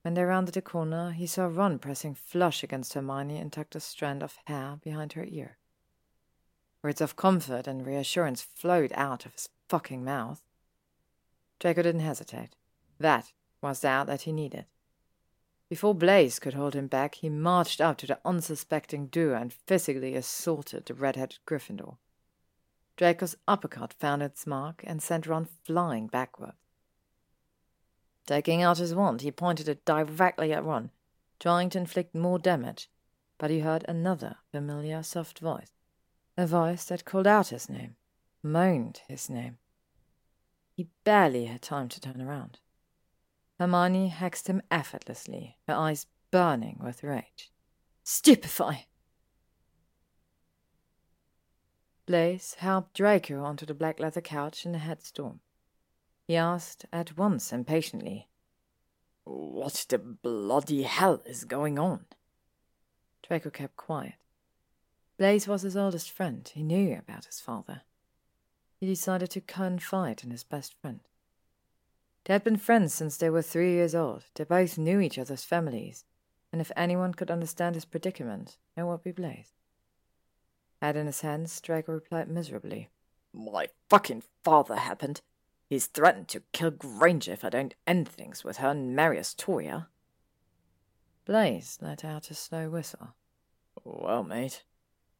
When 0.00 0.14
they 0.14 0.24
rounded 0.24 0.54
the 0.54 0.62
corner, 0.62 1.10
he 1.10 1.26
saw 1.26 1.44
Ron 1.44 1.78
pressing 1.78 2.14
flush 2.14 2.62
against 2.62 2.94
Hermione 2.94 3.36
and 3.36 3.52
tucked 3.52 3.76
a 3.76 3.80
strand 3.80 4.22
of 4.22 4.38
hair 4.46 4.78
behind 4.82 5.12
her 5.12 5.26
ear. 5.28 5.58
Words 6.82 7.00
of 7.00 7.16
comfort 7.16 7.66
and 7.66 7.86
reassurance 7.86 8.42
flowed 8.42 8.92
out 8.94 9.26
of 9.26 9.32
his 9.32 9.48
fucking 9.68 10.04
mouth. 10.04 10.42
Draco 11.58 11.82
didn't 11.82 12.00
hesitate. 12.02 12.50
That 12.98 13.32
was 13.60 13.80
the 13.80 13.88
out 13.88 14.06
that 14.06 14.22
he 14.22 14.32
needed. 14.32 14.66
Before 15.68 15.94
Blaise 15.94 16.38
could 16.38 16.54
hold 16.54 16.74
him 16.74 16.86
back, 16.86 17.16
he 17.16 17.28
marched 17.28 17.80
up 17.80 17.98
to 17.98 18.06
the 18.06 18.20
unsuspecting 18.24 19.08
duo 19.08 19.34
and 19.36 19.52
physically 19.52 20.14
assaulted 20.14 20.86
the 20.86 20.94
red-headed 20.94 21.38
Gryffindor. 21.44 21.96
Draco's 22.96 23.36
uppercut 23.48 23.92
found 23.92 24.22
its 24.22 24.46
mark 24.46 24.82
and 24.86 25.02
sent 25.02 25.26
Ron 25.26 25.48
flying 25.64 26.06
backward. 26.06 26.52
Taking 28.26 28.62
out 28.62 28.78
his 28.78 28.94
wand, 28.94 29.22
he 29.22 29.30
pointed 29.30 29.68
it 29.68 29.84
directly 29.84 30.52
at 30.52 30.64
Ron, 30.64 30.90
trying 31.38 31.68
to 31.70 31.78
inflict 31.78 32.14
more 32.14 32.38
damage, 32.38 32.88
but 33.38 33.50
he 33.50 33.60
heard 33.60 33.84
another 33.86 34.36
familiar 34.50 35.02
soft 35.02 35.40
voice. 35.40 35.75
A 36.38 36.46
voice 36.46 36.84
that 36.86 37.04
called 37.04 37.26
out 37.26 37.48
his 37.48 37.68
name, 37.68 37.96
moaned 38.42 39.00
his 39.08 39.30
name. 39.30 39.58
He 40.74 40.88
barely 41.04 41.46
had 41.46 41.62
time 41.62 41.88
to 41.88 42.00
turn 42.00 42.20
around. 42.20 42.58
Hermione 43.58 44.10
hexed 44.14 44.46
him 44.46 44.60
effortlessly, 44.70 45.56
her 45.66 45.74
eyes 45.74 46.06
burning 46.30 46.78
with 46.82 47.02
rage. 47.02 47.50
Stupefy! 48.04 48.86
Blaise 52.04 52.54
helped 52.58 52.94
Draco 52.94 53.42
onto 53.42 53.64
the 53.64 53.74
black 53.74 53.98
leather 53.98 54.20
couch 54.20 54.66
in 54.66 54.72
the 54.72 54.78
head 54.78 55.00
dorm. 55.14 55.40
He 56.28 56.36
asked 56.36 56.84
at 56.92 57.16
once 57.16 57.52
impatiently, 57.52 58.28
What 59.24 59.86
the 59.88 59.98
bloody 59.98 60.82
hell 60.82 61.22
is 61.24 61.44
going 61.44 61.78
on? 61.78 62.04
Draco 63.26 63.50
kept 63.50 63.76
quiet. 63.76 64.14
Blaise 65.18 65.48
was 65.48 65.62
his 65.62 65.76
oldest 65.76 66.10
friend. 66.10 66.50
He 66.52 66.62
knew 66.62 66.96
about 66.98 67.24
his 67.24 67.40
father. 67.40 67.82
He 68.78 68.86
decided 68.86 69.30
to 69.30 69.40
confide 69.40 70.22
in 70.22 70.30
his 70.30 70.44
best 70.44 70.74
friend. 70.80 71.00
They 72.24 72.34
had 72.34 72.44
been 72.44 72.58
friends 72.58 72.92
since 72.92 73.16
they 73.16 73.30
were 73.30 73.42
three 73.42 73.72
years 73.72 73.94
old. 73.94 74.24
They 74.34 74.44
both 74.44 74.76
knew 74.76 75.00
each 75.00 75.18
other's 75.18 75.44
families, 75.44 76.04
and 76.52 76.60
if 76.60 76.72
anyone 76.76 77.14
could 77.14 77.30
understand 77.30 77.76
his 77.76 77.84
predicament, 77.84 78.58
it 78.76 78.82
would 78.82 79.02
be 79.02 79.12
Blaise. 79.12 79.52
Head 80.82 80.96
in 80.96 81.06
his 81.06 81.22
hands, 81.22 81.58
Draco 81.60 81.92
replied 81.92 82.28
miserably. 82.28 82.90
My 83.32 83.68
fucking 83.88 84.24
father 84.44 84.76
happened. 84.76 85.22
He's 85.70 85.86
threatened 85.86 86.28
to 86.28 86.42
kill 86.52 86.70
Granger 86.70 87.32
if 87.32 87.44
I 87.44 87.48
don't 87.48 87.74
end 87.86 88.08
things 88.08 88.44
with 88.44 88.58
her 88.58 88.68
and 88.68 88.94
marry 88.94 89.18
Astoria. 89.18 89.88
Blaise 91.24 91.78
let 91.80 92.04
out 92.04 92.30
a 92.30 92.34
slow 92.34 92.68
whistle. 92.68 93.14
Well, 93.82 94.22
mate, 94.22 94.62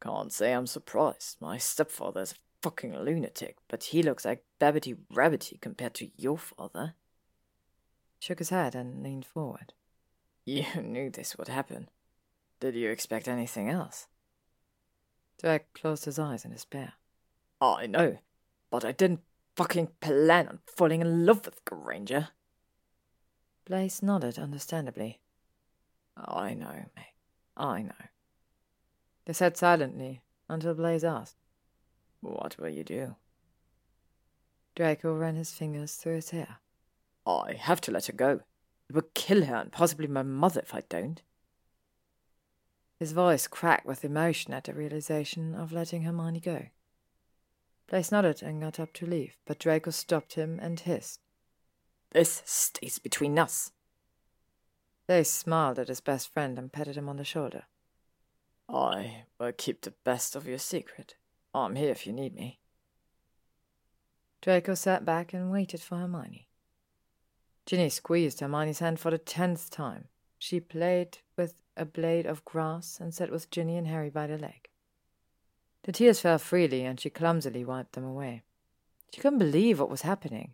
can't 0.01 0.31
say 0.31 0.53
I'm 0.53 0.67
surprised. 0.67 1.37
My 1.39 1.57
stepfather's 1.57 2.33
a 2.33 2.35
fucking 2.61 2.97
lunatic, 2.97 3.57
but 3.67 3.85
he 3.85 4.03
looks 4.03 4.25
like 4.25 4.43
Babbitty 4.59 4.97
Rabbitty 5.13 5.59
compared 5.61 5.93
to 5.95 6.11
your 6.17 6.37
father. 6.37 6.95
Shook 8.19 8.39
his 8.39 8.49
head 8.49 8.75
and 8.75 9.03
leaned 9.03 9.25
forward. 9.25 9.73
You 10.45 10.63
knew 10.81 11.09
this 11.09 11.37
would 11.37 11.49
happen. 11.49 11.89
Did 12.61 12.73
you 12.73 12.89
expect 12.89 13.27
anything 13.27 13.69
else? 13.69 14.07
Drake 15.41 15.73
closed 15.73 16.05
his 16.05 16.17
eyes 16.17 16.45
in 16.45 16.51
despair. 16.51 16.93
I 17.59 17.85
know, 17.85 18.19
but 18.71 18.85
I 18.85 18.93
didn't 18.93 19.19
fucking 19.57 19.89
plan 19.99 20.47
on 20.47 20.59
falling 20.65 21.01
in 21.01 21.25
love 21.25 21.45
with 21.45 21.65
Granger. 21.65 22.29
Blaise 23.65 24.01
nodded 24.01 24.39
understandably. 24.39 25.19
I 26.15 26.53
know, 26.53 26.85
mate. 26.95 27.13
I 27.57 27.81
know. 27.81 28.05
They 29.27 29.33
sat 29.33 29.57
silently 29.57 30.21
until 30.47 30.73
Blaise 30.73 31.03
asked, 31.03 31.35
What 32.21 32.57
will 32.57 32.69
you 32.69 32.85
do? 32.85 33.17
Draco 34.73 35.13
ran 35.13 35.35
his 35.35 35.51
fingers 35.51 35.95
through 35.95 36.15
his 36.15 36.29
hair. 36.29 36.59
I 37.25 37.55
have 37.59 37.81
to 37.81 37.91
let 37.91 38.05
her 38.05 38.13
go. 38.13 38.39
It 38.87 38.95
will 38.95 39.09
kill 39.13 39.43
her 39.43 39.55
and 39.57 39.69
possibly 39.69 40.07
my 40.07 40.23
mother 40.23 40.61
if 40.61 40.73
I 40.73 40.83
don't. 40.87 41.21
His 42.99 43.11
voice 43.11 43.47
cracked 43.47 43.85
with 43.85 44.05
emotion 44.05 44.53
at 44.53 44.63
the 44.63 44.73
realization 44.73 45.53
of 45.53 45.73
letting 45.73 46.03
Hermione 46.03 46.39
go. 46.39 46.67
Blaise 47.89 48.13
nodded 48.13 48.41
and 48.41 48.61
got 48.61 48.79
up 48.79 48.93
to 48.93 49.05
leave, 49.05 49.35
but 49.45 49.59
Draco 49.59 49.91
stopped 49.91 50.35
him 50.35 50.57
and 50.61 50.79
hissed. 50.79 51.19
This 52.11 52.43
stays 52.45 52.97
between 52.97 53.37
us. 53.37 53.73
Blaise 55.05 55.29
smiled 55.29 55.79
at 55.79 55.89
his 55.89 55.99
best 55.99 56.31
friend 56.31 56.57
and 56.57 56.71
patted 56.71 56.95
him 56.95 57.09
on 57.09 57.17
the 57.17 57.25
shoulder. 57.25 57.65
I 58.69 59.23
will 59.39 59.53
keep 59.53 59.81
the 59.81 59.93
best 60.03 60.35
of 60.35 60.47
your 60.47 60.57
secret. 60.57 61.15
I'm 61.53 61.75
here 61.75 61.91
if 61.91 62.05
you 62.05 62.13
need 62.13 62.35
me. 62.35 62.59
Draco 64.41 64.75
sat 64.75 65.05
back 65.05 65.33
and 65.33 65.51
waited 65.51 65.81
for 65.81 65.97
Hermione. 65.97 66.47
Ginny 67.65 67.89
squeezed 67.89 68.39
Hermione's 68.39 68.79
hand 68.79 68.99
for 68.99 69.11
the 69.11 69.17
tenth 69.17 69.69
time. 69.69 70.05
She 70.37 70.59
played 70.59 71.19
with 71.35 71.55
a 71.75 71.85
blade 71.85 72.25
of 72.25 72.45
grass 72.45 72.99
and 72.99 73.13
sat 73.13 73.31
with 73.31 73.49
Ginny 73.49 73.77
and 73.77 73.87
Harry 73.87 74.09
by 74.09 74.27
the 74.27 74.37
leg. 74.37 74.69
The 75.83 75.91
tears 75.91 76.19
fell 76.19 76.37
freely, 76.37 76.83
and 76.83 76.99
she 76.99 77.09
clumsily 77.09 77.63
wiped 77.63 77.93
them 77.93 78.03
away. 78.03 78.43
She 79.13 79.21
couldn't 79.21 79.39
believe 79.39 79.79
what 79.79 79.89
was 79.89 80.01
happening. 80.01 80.53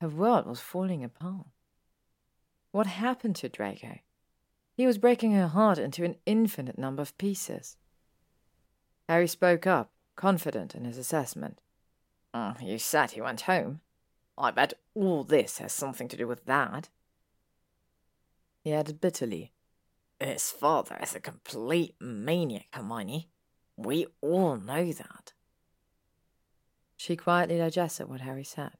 Her 0.00 0.08
world 0.08 0.46
was 0.46 0.60
falling 0.60 1.04
apart. 1.04 1.46
What 2.72 2.86
happened 2.86 3.36
to 3.36 3.48
Draco? 3.48 4.00
He 4.76 4.86
was 4.86 4.98
breaking 4.98 5.32
her 5.32 5.48
heart 5.48 5.78
into 5.78 6.04
an 6.04 6.16
infinite 6.26 6.78
number 6.78 7.00
of 7.00 7.16
pieces. 7.16 7.76
Harry 9.08 9.26
spoke 9.26 9.66
up, 9.66 9.90
confident 10.16 10.74
in 10.74 10.84
his 10.84 10.98
assessment. 10.98 11.60
Oh, 12.34 12.54
you 12.60 12.78
said 12.78 13.12
he 13.12 13.22
went 13.22 13.42
home. 13.42 13.80
I 14.36 14.50
bet 14.50 14.74
all 14.94 15.24
this 15.24 15.58
has 15.58 15.72
something 15.72 16.08
to 16.08 16.16
do 16.16 16.26
with 16.26 16.44
that. 16.44 16.90
He 18.62 18.74
added 18.74 19.00
bitterly. 19.00 19.52
His 20.20 20.50
father 20.50 20.98
is 21.02 21.14
a 21.14 21.20
complete 21.20 21.94
maniac, 21.98 22.66
Hermione. 22.72 23.30
We 23.76 24.06
all 24.20 24.56
know 24.56 24.92
that. 24.92 25.32
She 26.96 27.16
quietly 27.16 27.58
digested 27.58 28.08
what 28.08 28.22
Harry 28.22 28.44
said. 28.44 28.72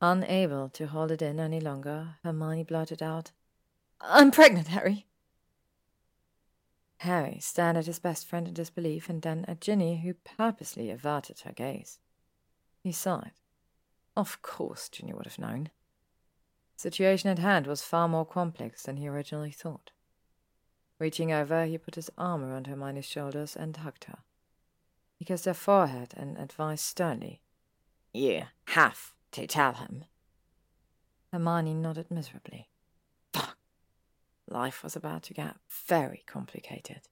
Unable 0.00 0.68
to 0.70 0.86
hold 0.86 1.10
it 1.10 1.22
in 1.22 1.40
any 1.40 1.60
longer, 1.60 2.16
Hermione 2.22 2.64
blurted 2.64 3.02
out, 3.02 3.32
I'm 4.00 4.30
pregnant, 4.30 4.68
Harry. 4.68 5.06
Harry 6.98 7.38
stared 7.40 7.76
at 7.76 7.86
his 7.86 7.98
best 7.98 8.26
friend 8.26 8.48
in 8.48 8.54
disbelief 8.54 9.08
and 9.08 9.22
then 9.22 9.44
at 9.46 9.60
Ginny, 9.60 10.00
who 10.00 10.14
purposely 10.14 10.90
averted 10.90 11.40
her 11.40 11.52
gaze. 11.52 11.98
He 12.82 12.92
sighed. 12.92 13.32
Of 14.16 14.42
course, 14.42 14.88
Ginny 14.88 15.12
would 15.12 15.26
have 15.26 15.38
known. 15.38 15.70
The 16.76 16.82
situation 16.82 17.30
at 17.30 17.38
hand 17.38 17.66
was 17.66 17.82
far 17.82 18.08
more 18.08 18.26
complex 18.26 18.82
than 18.82 18.96
he 18.96 19.08
originally 19.08 19.52
thought. 19.52 19.92
Reaching 20.98 21.32
over, 21.32 21.64
he 21.64 21.78
put 21.78 21.94
his 21.94 22.10
arm 22.18 22.42
around 22.42 22.66
Hermione's 22.66 23.04
shoulders 23.04 23.54
and 23.54 23.76
hugged 23.76 24.04
her. 24.04 24.18
He 25.14 25.24
kissed 25.24 25.44
her 25.44 25.54
forehead 25.54 26.14
and 26.16 26.36
advised 26.36 26.84
sternly, 26.84 27.40
You 28.12 28.44
have 28.68 29.12
to 29.32 29.46
tell 29.46 29.74
him. 29.74 30.04
Hermione 31.32 31.74
nodded 31.74 32.10
miserably. 32.10 32.68
Life 34.50 34.82
was 34.82 34.96
about 34.96 35.22
to 35.24 35.34
get 35.34 35.56
very 35.68 36.22
complicated. 36.26 37.02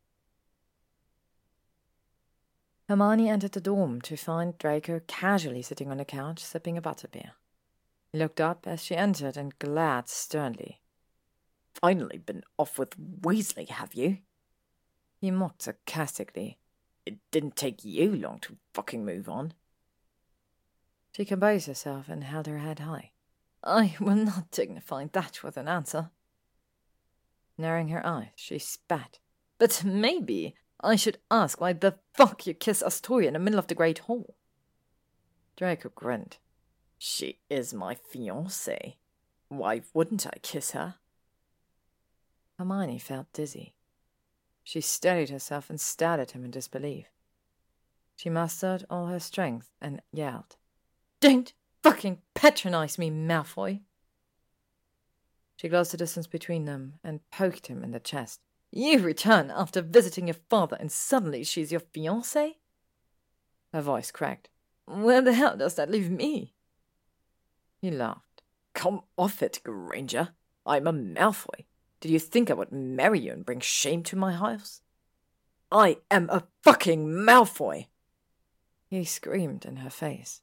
Hermione 2.89 3.29
entered 3.29 3.53
the 3.53 3.61
dorm 3.61 4.01
to 4.03 4.17
find 4.17 4.57
Draco 4.57 5.01
casually 5.07 5.63
sitting 5.63 5.91
on 5.91 5.99
the 5.99 6.05
couch 6.05 6.43
sipping 6.43 6.79
a 6.79 6.83
butterbeer. 6.83 7.33
He 8.13 8.19
looked 8.19 8.41
up 8.41 8.67
as 8.67 8.85
she 8.85 8.95
entered 8.95 9.37
and 9.37 9.59
glared 9.59 10.09
sternly. 10.09 10.81
Finally 11.75 12.19
been 12.19 12.43
off 12.59 12.79
with 12.79 12.97
Weasley, 12.97 13.69
have 13.69 13.93
you? 13.93 14.19
He 15.21 15.31
mocked 15.31 15.63
sarcastically. 15.63 16.59
It 17.05 17.19
didn't 17.31 17.57
take 17.57 17.85
you 17.85 18.15
long 18.15 18.39
to 18.41 18.57
fucking 18.73 19.05
move 19.05 19.29
on. 19.29 19.53
She 21.13 21.25
composed 21.25 21.67
herself 21.67 22.09
and 22.09 22.25
held 22.25 22.47
her 22.47 22.59
head 22.59 22.79
high. 22.79 23.11
I 23.65 23.97
will 24.01 24.17
not 24.17 24.51
dignify 24.51 25.07
that 25.13 25.43
with 25.43 25.57
an 25.57 25.69
answer. 25.69 26.11
Narrowing 27.59 27.89
her 27.89 28.05
eyes, 28.07 28.29
she 28.37 28.59
spat. 28.59 29.19
But 29.59 29.83
maybe 29.85 30.55
I 30.81 30.97
should 30.97 31.19
ask 31.31 31.61
why 31.61 31.73
the 31.73 31.99
fuck 32.15 32.47
you 32.47 32.55
kiss 32.55 32.83
Astoria 32.83 33.29
in 33.29 33.35
the 33.35 33.41
middle 33.41 33.59
of 33.59 33.67
the 33.67 33.75
Great 33.75 34.01
Hall. 34.01 34.37
Draco 35.57 35.91
grinned. 35.95 36.37
She 36.99 37.41
is 37.49 37.73
my 37.73 37.95
fiancée. 37.95 38.97
Why 39.49 39.83
wouldn't 39.95 40.27
I 40.27 40.39
kiss 40.43 40.73
her? 40.73 40.97
Hermione 42.59 42.99
felt 42.99 43.33
dizzy. 43.33 43.75
She 44.65 44.81
steadied 44.81 45.31
herself 45.31 45.71
and 45.71 45.81
stared 45.81 46.21
at 46.21 46.33
him 46.33 46.45
in 46.45 46.51
disbelief. 46.51 47.07
She 48.17 48.31
mustered 48.31 48.85
all 48.91 49.07
her 49.07 49.21
strength 49.21 49.71
and 49.81 50.03
yelled, 50.11 50.57
Don't 51.21 51.53
fucking 51.83 52.19
patronize 52.35 52.99
me, 52.99 53.11
Malfoy! 53.11 53.81
She 55.57 55.69
closed 55.69 55.93
the 55.93 55.97
distance 55.97 56.27
between 56.27 56.67
them 56.67 56.95
and 57.03 57.29
poked 57.31 57.67
him 57.67 57.83
in 57.83 57.93
the 57.93 58.01
chest. 58.01 58.41
You 58.71 59.01
return 59.01 59.51
after 59.51 59.81
visiting 59.81 60.29
your 60.29 60.37
father, 60.51 60.77
and 60.79 60.93
suddenly 60.93 61.45
she's 61.45 61.73
your 61.73 61.81
fiancée? 61.81 62.57
Her 63.73 63.81
voice 63.81 64.11
cracked. 64.11 64.51
Where 64.87 65.23
the 65.23 65.33
hell 65.33 65.57
does 65.57 65.75
that 65.75 65.91
leave 65.91 66.11
me? 66.11 66.55
He 67.81 67.91
laughed. 67.91 68.43
Come 68.75 69.03
off 69.17 69.43
it, 69.43 69.61
Granger. 69.65 70.31
I'm 70.67 70.87
a 70.87 70.93
Malfoy. 70.93 71.65
Did 72.01 72.11
you 72.11 72.19
think 72.19 72.51
I 72.51 72.55
would 72.55 72.73
marry 72.73 73.21
you 73.21 73.33
and 73.33 73.47
bring 73.47 73.61
shame 73.61 74.03
to 74.05 74.17
my 74.17 74.33
house? 74.33 74.83
I 75.73 75.99
am 76.11 76.29
a 76.31 76.45
fucking 76.63 77.09
Malfoy! 77.09 77.87
He 78.89 79.05
screamed 79.05 79.65
in 79.65 79.77
her 79.77 79.91
face. 79.91 80.43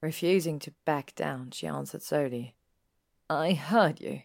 Refusing 0.00 0.58
to 0.60 0.74
back 0.84 1.14
down, 1.14 1.50
she 1.52 1.66
answered 1.66 2.02
slowly. 2.02 2.54
I 3.28 3.54
heard 3.54 4.00
you. 4.00 4.22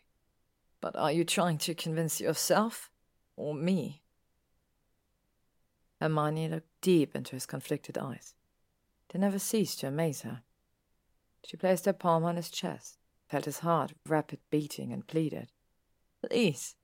But 0.80 0.96
are 0.96 1.12
you 1.12 1.24
trying 1.24 1.58
to 1.60 1.76
convince 1.76 2.20
yourself 2.20 2.90
or 3.36 3.54
me? 3.54 4.02
Hermione 6.00 6.50
looked 6.50 6.70
deep 6.82 7.16
into 7.16 7.36
his 7.36 7.46
conflicted 7.46 7.98
eyes. 7.98 8.34
They 9.10 9.20
never 9.20 9.40
ceased 9.40 9.80
to 9.80 9.88
amaze 9.88 10.22
her. 10.22 10.42
She 11.46 11.58
placed 11.58 11.86
her 11.86 11.94
palm 11.94 12.24
on 12.24 12.36
his 12.36 12.50
chest, 12.50 12.98
felt 13.30 13.46
his 13.46 13.60
heart 13.60 13.94
rapid 14.08 14.40
beating, 14.50 14.92
and 14.92 15.06
pleaded. 15.06 15.52
Please, 16.28 16.76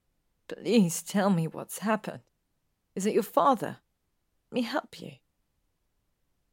please 0.48 1.02
tell 1.02 1.30
me 1.30 1.48
what's 1.48 1.80
happened. 1.80 2.22
Is 2.96 3.06
it 3.06 3.14
your 3.14 3.24
father? 3.24 3.78
Let 4.52 4.56
me 4.56 4.62
help 4.62 5.00
you. 5.02 5.12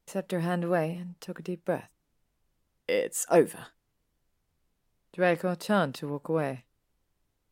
He 0.05 0.11
swept 0.11 0.31
her 0.31 0.41
hand 0.41 0.63
away 0.63 0.97
and 0.99 1.19
took 1.19 1.39
a 1.39 1.43
deep 1.43 1.65
breath. 1.65 1.89
It's 2.87 3.25
over. 3.29 3.67
Draco 5.15 5.55
turned 5.55 5.95
to 5.95 6.09
walk 6.09 6.27
away. 6.27 6.65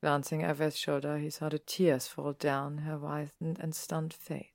Glancing 0.02 0.44
over 0.44 0.66
his 0.66 0.78
shoulder, 0.78 1.18
he 1.18 1.30
saw 1.30 1.48
the 1.48 1.60
tears 1.60 2.08
fall 2.08 2.34
down 2.34 2.80
her 2.80 2.98
whitened 2.98 3.58
and 3.58 3.74
stunned 3.74 4.14
face. 4.14 4.48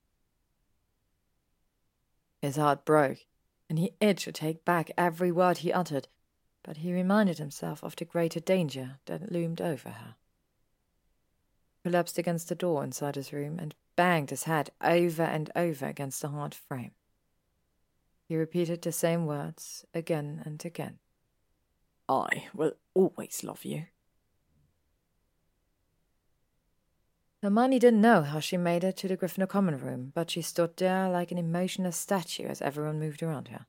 His 2.39 2.57
heart 2.57 2.85
broke, 2.85 3.25
and 3.67 3.79
he 3.79 3.95
itched 3.99 4.25
to 4.25 4.31
take 4.31 4.63
back 4.63 4.91
every 4.95 5.31
word 5.31 5.57
he 5.57 5.73
uttered, 5.73 6.07
but 6.61 6.77
he 6.77 6.93
reminded 6.93 7.39
himself 7.39 7.83
of 7.83 7.95
the 7.95 8.05
greater 8.05 8.39
danger 8.39 8.99
that 9.07 9.31
loomed 9.31 9.59
over 9.59 9.89
her. 9.89 10.15
He 11.71 11.89
collapsed 11.89 12.19
against 12.19 12.47
the 12.47 12.53
door 12.53 12.83
inside 12.83 13.15
his 13.15 13.33
room 13.33 13.57
and 13.57 13.73
banged 13.95 14.29
his 14.29 14.43
head 14.43 14.69
over 14.81 15.23
and 15.23 15.49
over 15.55 15.87
against 15.87 16.21
the 16.21 16.27
hard 16.27 16.53
frame. 16.53 16.91
He 18.27 18.37
repeated 18.37 18.83
the 18.83 18.91
same 18.91 19.25
words 19.25 19.83
again 19.95 20.43
and 20.45 20.63
again. 20.63 20.99
I 22.09 22.47
will 22.55 22.73
always 22.95 23.43
love 23.43 23.63
you. 23.63 23.85
Hermione 27.43 27.79
didn't 27.79 28.01
know 28.01 28.23
how 28.23 28.39
she 28.39 28.57
made 28.57 28.83
it 28.83 28.97
to 28.97 29.07
the 29.07 29.15
Gryffindor 29.15 29.47
common 29.47 29.79
room, 29.79 30.11
but 30.13 30.31
she 30.31 30.41
stood 30.41 30.75
there 30.75 31.07
like 31.07 31.31
an 31.31 31.37
emotionless 31.37 31.95
statue 31.95 32.47
as 32.47 32.61
everyone 32.61 32.99
moved 32.99 33.23
around 33.23 33.49
her. 33.49 33.67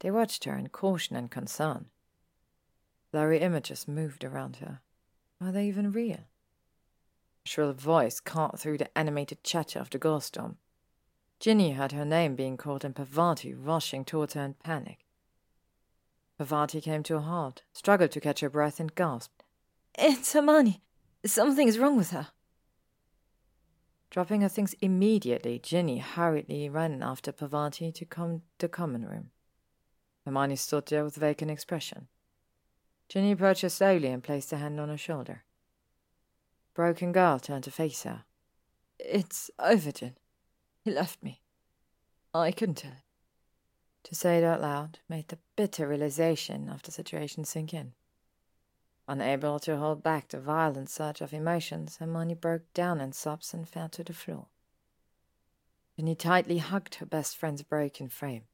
They 0.00 0.10
watched 0.10 0.44
her 0.44 0.56
in 0.56 0.68
caution 0.70 1.14
and 1.14 1.30
concern. 1.30 1.86
Blurry 3.12 3.38
images 3.38 3.86
moved 3.86 4.24
around 4.24 4.56
her. 4.56 4.80
Are 5.40 5.52
they 5.52 5.68
even 5.68 5.92
real? 5.92 6.24
A 7.44 7.48
shrill 7.48 7.72
voice 7.74 8.18
caught 8.18 8.58
through 8.58 8.78
the 8.78 8.98
animated 8.98 9.44
chatter 9.44 9.78
of 9.78 9.90
the 9.90 9.98
ghost 9.98 10.28
storm. 10.28 10.56
Ginny 11.38 11.72
heard 11.72 11.92
her 11.92 12.04
name 12.04 12.34
being 12.34 12.56
called 12.56 12.84
and 12.84 12.96
Parvati 12.96 13.52
rushing 13.52 14.04
towards 14.04 14.34
her 14.34 14.42
in 14.42 14.54
panic. 14.54 15.04
Parvati 16.42 16.80
came 16.80 17.04
to 17.04 17.14
a 17.14 17.20
halt, 17.20 17.62
struggled 17.72 18.10
to 18.10 18.20
catch 18.20 18.40
her 18.40 18.50
breath, 18.50 18.80
and 18.80 18.92
gasped. 18.96 19.44
It's 19.94 20.32
Hermione. 20.32 20.82
Something 21.24 21.68
is 21.68 21.78
wrong 21.78 21.96
with 21.96 22.10
her. 22.10 22.30
Dropping 24.10 24.40
her 24.40 24.48
things 24.48 24.74
immediately, 24.80 25.60
Ginny 25.60 25.98
hurriedly 25.98 26.68
ran 26.68 27.00
after 27.00 27.30
Parvati 27.30 27.92
to 27.92 28.04
come 28.04 28.38
to 28.58 28.66
the 28.66 28.68
common 28.68 29.06
room. 29.06 29.30
Hermione 30.24 30.56
stood 30.56 30.86
there 30.86 31.04
with 31.04 31.14
vacant 31.14 31.48
expression. 31.48 32.08
Ginny 33.08 33.30
approached 33.30 33.62
her 33.62 33.68
slowly 33.68 34.08
and 34.08 34.24
placed 34.24 34.52
a 34.52 34.56
hand 34.56 34.80
on 34.80 34.88
her 34.88 34.98
shoulder. 34.98 35.44
Broken 36.74 37.12
girl 37.12 37.38
turned 37.38 37.62
to 37.62 37.70
face 37.70 38.02
her. 38.02 38.24
It's 38.98 39.48
Overton. 39.60 40.16
He 40.80 40.90
left 40.90 41.22
me. 41.22 41.40
I 42.34 42.50
couldn't 42.50 42.78
tell 42.78 42.90
him. 42.90 43.11
To 44.04 44.14
say 44.14 44.38
it 44.38 44.44
out 44.44 44.60
loud 44.60 44.98
made 45.08 45.28
the 45.28 45.38
bitter 45.56 45.88
realization 45.88 46.68
of 46.68 46.82
the 46.82 46.90
situation 46.90 47.44
sink 47.44 47.72
in. 47.72 47.92
Unable 49.08 49.58
to 49.60 49.76
hold 49.76 50.02
back 50.02 50.28
the 50.28 50.40
violent 50.40 50.88
surge 50.88 51.20
of 51.20 51.32
emotions, 51.32 51.96
Hermione 51.96 52.34
broke 52.34 52.72
down 52.72 53.00
in 53.00 53.12
sobs 53.12 53.52
and 53.52 53.68
fell 53.68 53.88
to 53.90 54.04
the 54.04 54.12
floor. 54.12 54.46
Ginny 55.96 56.14
tightly 56.14 56.58
hugged 56.58 56.96
her 56.96 57.06
best 57.06 57.36
friend's 57.36 57.62
broken 57.62 58.08
frame. 58.08 58.44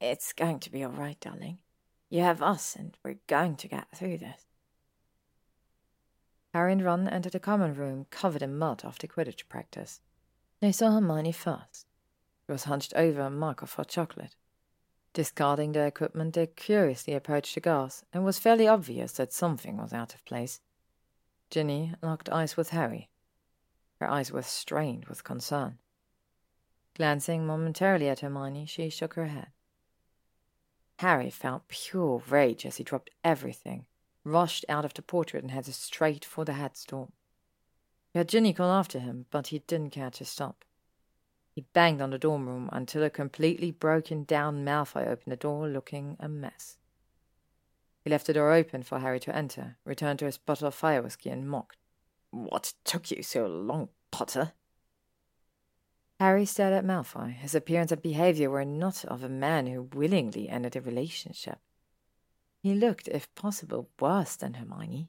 It's 0.00 0.32
going 0.32 0.58
to 0.60 0.72
be 0.72 0.82
all 0.82 0.90
right, 0.90 1.18
darling. 1.20 1.58
You 2.10 2.20
have 2.20 2.42
us, 2.42 2.76
and 2.76 2.96
we're 3.04 3.18
going 3.26 3.56
to 3.56 3.68
get 3.68 3.88
through 3.94 4.18
this. 4.18 4.46
Harry 6.52 6.72
and 6.72 6.84
Ron 6.84 7.08
entered 7.08 7.32
the 7.32 7.40
common 7.40 7.74
room 7.74 8.06
covered 8.10 8.42
in 8.42 8.56
mud 8.56 8.82
after 8.84 9.06
Quidditch 9.06 9.48
practice. 9.48 10.00
They 10.60 10.72
saw 10.72 10.92
Hermione 10.92 11.32
first. 11.32 11.86
She 12.46 12.52
was 12.52 12.64
hunched 12.64 12.92
over 12.94 13.22
a 13.22 13.30
mug 13.30 13.62
of 13.62 13.72
hot 13.72 13.88
chocolate. 13.88 14.36
Discarding 15.14 15.70
their 15.70 15.86
equipment, 15.86 16.34
they 16.34 16.48
curiously 16.48 17.14
approached 17.14 17.54
the 17.54 17.60
girls, 17.60 18.04
and 18.12 18.22
it 18.22 18.26
was 18.26 18.40
fairly 18.40 18.66
obvious 18.66 19.12
that 19.12 19.32
something 19.32 19.76
was 19.76 19.92
out 19.92 20.12
of 20.12 20.24
place. 20.24 20.60
Ginny 21.50 21.94
locked 22.02 22.28
eyes 22.28 22.56
with 22.56 22.70
Harry. 22.70 23.08
Her 24.00 24.08
eyes 24.10 24.32
were 24.32 24.42
strained 24.42 25.04
with 25.04 25.22
concern. 25.22 25.78
Glancing 26.96 27.46
momentarily 27.46 28.08
at 28.08 28.20
Hermione, 28.20 28.66
she 28.66 28.90
shook 28.90 29.14
her 29.14 29.28
head. 29.28 29.52
Harry 30.98 31.30
felt 31.30 31.68
pure 31.68 32.20
rage 32.28 32.66
as 32.66 32.76
he 32.76 32.84
dropped 32.84 33.10
everything, 33.22 33.86
rushed 34.24 34.64
out 34.68 34.84
of 34.84 34.94
the 34.94 35.02
portrait, 35.02 35.44
and 35.44 35.52
headed 35.52 35.74
straight 35.74 36.24
for 36.24 36.44
the 36.44 36.54
head 36.54 36.72
dorm. 36.88 37.12
He 38.12 38.18
had 38.18 38.28
Ginny 38.28 38.52
call 38.52 38.70
after 38.70 38.98
him, 38.98 39.26
but 39.30 39.48
he 39.48 39.60
didn't 39.60 39.90
care 39.90 40.10
to 40.10 40.24
stop. 40.24 40.63
He 41.54 41.60
banged 41.72 42.02
on 42.02 42.10
the 42.10 42.18
dorm 42.18 42.48
room 42.48 42.68
until 42.72 43.04
a 43.04 43.10
completely 43.10 43.70
broken 43.70 44.24
down 44.24 44.64
Malfoy 44.64 45.06
opened 45.06 45.30
the 45.30 45.36
door 45.36 45.68
looking 45.68 46.16
a 46.18 46.28
mess. 46.28 46.78
He 48.02 48.10
left 48.10 48.26
the 48.26 48.32
door 48.32 48.52
open 48.52 48.82
for 48.82 48.98
Harry 48.98 49.20
to 49.20 49.34
enter, 49.34 49.76
returned 49.84 50.18
to 50.18 50.26
his 50.26 50.36
bottle 50.36 50.66
of 50.66 50.74
fire 50.74 51.00
whiskey, 51.00 51.30
and 51.30 51.48
mocked. 51.48 51.78
What 52.30 52.74
took 52.84 53.10
you 53.12 53.22
so 53.22 53.46
long, 53.46 53.88
Potter? 54.10 54.52
Harry 56.18 56.44
stared 56.44 56.72
at 56.72 56.84
Malfoy. 56.84 57.32
His 57.32 57.54
appearance 57.54 57.92
and 57.92 58.02
behavior 58.02 58.50
were 58.50 58.64
not 58.64 59.04
of 59.04 59.22
a 59.22 59.28
man 59.28 59.68
who 59.68 59.82
willingly 59.82 60.48
ended 60.48 60.74
a 60.74 60.80
relationship. 60.80 61.60
He 62.60 62.74
looked, 62.74 63.08
if 63.08 63.32
possible, 63.36 63.88
worse 64.00 64.34
than 64.34 64.54
Hermione. 64.54 65.08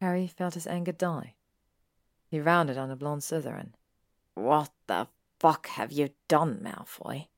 Harry 0.00 0.26
felt 0.26 0.54
his 0.54 0.66
anger 0.66 0.92
die. 0.92 1.34
He 2.26 2.40
rounded 2.40 2.78
on 2.78 2.88
the 2.88 2.96
blonde 2.96 3.22
Slytherin. 3.22 3.74
What 4.34 4.72
the 4.86 5.08
fuck 5.38 5.68
have 5.68 5.92
you 5.92 6.10
done, 6.28 6.60
Malfoy? 6.62 7.28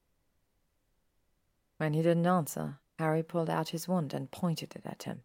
When 1.76 1.92
he 1.92 2.02
didn't 2.02 2.26
answer, 2.26 2.78
Harry 2.98 3.22
pulled 3.22 3.50
out 3.50 3.70
his 3.70 3.86
wand 3.86 4.14
and 4.14 4.30
pointed 4.30 4.74
it 4.74 4.86
at 4.86 5.02
him. 5.02 5.22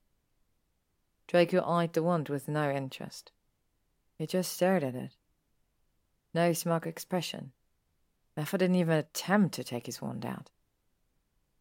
Draco 1.27 1.63
eyed 1.63 1.93
the 1.93 2.03
wand 2.03 2.27
with 2.27 2.49
no 2.49 2.69
interest. 2.69 3.31
He 4.17 4.27
just 4.27 4.51
stared 4.51 4.83
at 4.83 4.95
it. 4.95 5.15
No 6.33 6.51
smug 6.53 6.85
expression. 6.85 7.53
Malfoy 8.37 8.59
didn't 8.59 8.75
even 8.75 8.97
attempt 8.97 9.55
to 9.55 9.63
take 9.63 9.85
his 9.85 10.01
wand 10.01 10.25
out. 10.25 10.49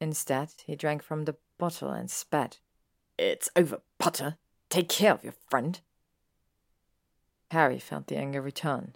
Instead, 0.01 0.55
he 0.67 0.75
drank 0.75 1.03
from 1.03 1.25
the 1.25 1.37
bottle 1.59 1.91
and 1.91 2.11
spat. 2.11 2.59
It's 3.19 3.51
over, 3.55 3.83
Potter. 3.99 4.39
Take 4.71 4.89
care 4.89 5.13
of 5.13 5.23
your 5.23 5.35
friend. 5.49 5.81
Harry 7.51 7.79
felt 7.79 8.07
the 8.07 8.17
anger 8.17 8.41
return. 8.41 8.95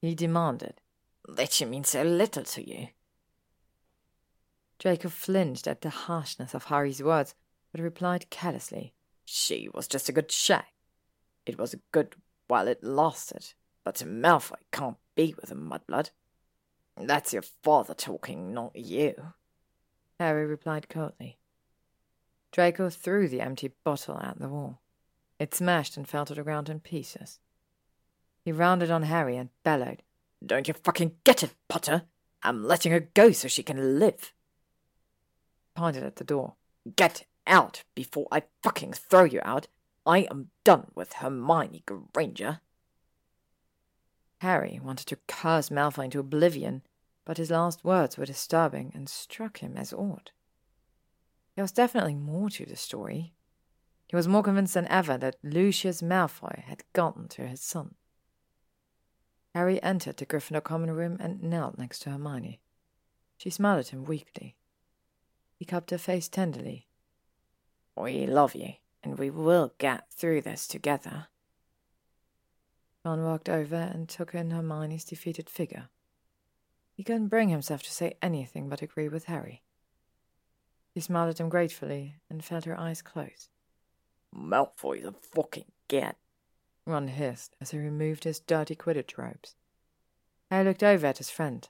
He 0.00 0.14
demanded. 0.14 0.80
That 1.28 1.52
she 1.52 1.64
means 1.64 1.90
so 1.90 2.02
little 2.02 2.44
to 2.44 2.68
you. 2.68 2.88
Draco 4.78 5.10
flinched 5.10 5.66
at 5.66 5.82
the 5.82 5.90
harshness 5.90 6.54
of 6.54 6.64
Harry's 6.64 7.02
words, 7.02 7.34
but 7.70 7.82
replied 7.82 8.30
carelessly. 8.30 8.94
She 9.24 9.68
was 9.74 9.86
just 9.86 10.08
a 10.08 10.12
good 10.12 10.32
shag. 10.32 10.64
It 11.44 11.58
was 11.58 11.74
a 11.74 11.80
good 11.92 12.16
while 12.48 12.66
it 12.66 12.82
lasted, 12.82 13.52
but 13.84 14.00
a 14.00 14.06
Malfoy 14.06 14.56
can't 14.72 14.96
be 15.14 15.34
with 15.40 15.50
a 15.50 15.54
mudblood. 15.54 16.10
That's 16.96 17.32
your 17.32 17.42
father 17.42 17.94
talking, 17.94 18.52
not 18.52 18.74
you. 18.74 19.14
Harry 20.18 20.46
replied 20.46 20.88
coldly. 20.88 21.38
Draco 22.52 22.90
threw 22.90 23.28
the 23.28 23.40
empty 23.40 23.72
bottle 23.84 24.18
at 24.18 24.38
the 24.38 24.48
wall. 24.48 24.80
It 25.38 25.54
smashed 25.54 25.96
and 25.96 26.08
fell 26.08 26.26
to 26.26 26.34
the 26.34 26.42
ground 26.42 26.68
in 26.68 26.80
pieces. 26.80 27.38
He 28.44 28.52
rounded 28.52 28.90
on 28.90 29.04
Harry 29.04 29.36
and 29.36 29.50
bellowed, 29.64 30.02
Don't 30.44 30.68
you 30.68 30.74
fucking 30.74 31.16
get 31.24 31.42
it, 31.42 31.54
Potter? 31.68 32.02
I'm 32.42 32.64
letting 32.64 32.92
her 32.92 33.00
go 33.00 33.32
so 33.32 33.48
she 33.48 33.62
can 33.62 33.98
live. 33.98 34.32
Pointed 35.74 36.02
at 36.02 36.16
the 36.16 36.24
door. 36.24 36.54
Get 36.96 37.26
out 37.46 37.84
before 37.94 38.26
I 38.32 38.44
fucking 38.62 38.94
throw 38.94 39.24
you 39.24 39.40
out. 39.44 39.66
I 40.06 40.20
am 40.30 40.50
done 40.64 40.90
with 40.94 41.14
Hermione 41.14 41.84
Granger. 42.12 42.60
Harry 44.38 44.80
wanted 44.82 45.06
to 45.08 45.18
curse 45.28 45.68
Malfoy 45.68 46.06
into 46.06 46.18
oblivion, 46.18 46.82
but 47.26 47.36
his 47.36 47.50
last 47.50 47.84
words 47.84 48.16
were 48.16 48.24
disturbing 48.24 48.90
and 48.94 49.08
struck 49.08 49.58
him 49.58 49.76
as 49.76 49.92
odd. 49.92 50.30
There 51.54 51.64
was 51.64 51.72
definitely 51.72 52.14
more 52.14 52.48
to 52.50 52.64
the 52.64 52.76
story. 52.76 53.34
He 54.08 54.16
was 54.16 54.26
more 54.26 54.42
convinced 54.42 54.74
than 54.74 54.88
ever 54.88 55.18
that 55.18 55.36
Lucius 55.42 56.00
Malfoy 56.00 56.64
had 56.64 56.84
gotten 56.94 57.28
to 57.28 57.46
his 57.46 57.60
son. 57.60 57.94
Harry 59.54 59.82
entered 59.82 60.16
the 60.16 60.26
Gryffindor 60.26 60.62
common 60.62 60.92
room 60.92 61.16
and 61.20 61.42
knelt 61.42 61.78
next 61.78 62.00
to 62.00 62.10
Hermione. 62.10 62.60
She 63.36 63.50
smiled 63.50 63.80
at 63.80 63.88
him 63.88 64.04
weakly. 64.04 64.56
He 65.56 65.64
cupped 65.64 65.90
her 65.90 65.98
face 65.98 66.28
tenderly. 66.28 66.86
We 67.96 68.26
love 68.26 68.54
you, 68.54 68.74
and 69.02 69.18
we 69.18 69.30
will 69.30 69.74
get 69.78 70.12
through 70.12 70.42
this 70.42 70.66
together. 70.66 71.26
Ron 73.04 73.24
walked 73.24 73.48
over 73.48 73.76
and 73.76 74.08
took 74.08 74.34
in 74.34 74.50
Hermione's 74.50 75.04
defeated 75.04 75.48
figure. 75.48 75.88
He 76.92 77.02
couldn't 77.02 77.28
bring 77.28 77.48
himself 77.48 77.82
to 77.84 77.90
say 77.90 78.16
anything 78.20 78.68
but 78.68 78.82
agree 78.82 79.08
with 79.08 79.24
Harry. 79.24 79.62
He 80.92 81.00
smiled 81.00 81.30
at 81.30 81.40
him 81.40 81.48
gratefully 81.48 82.16
and 82.28 82.44
felt 82.44 82.64
her 82.64 82.78
eyes 82.78 83.00
close. 83.00 83.48
Malfoy's 84.34 85.04
a 85.04 85.12
fucking 85.12 85.72
git, 85.88 86.16
Ron 86.86 87.08
hissed 87.08 87.56
as 87.60 87.70
he 87.70 87.78
removed 87.78 88.24
his 88.24 88.40
dirty 88.40 88.74
Quidditch 88.74 89.16
robes. 89.18 89.54
Harry 90.50 90.64
looked 90.64 90.82
over 90.82 91.06
at 91.06 91.18
his 91.18 91.30
friend. 91.30 91.68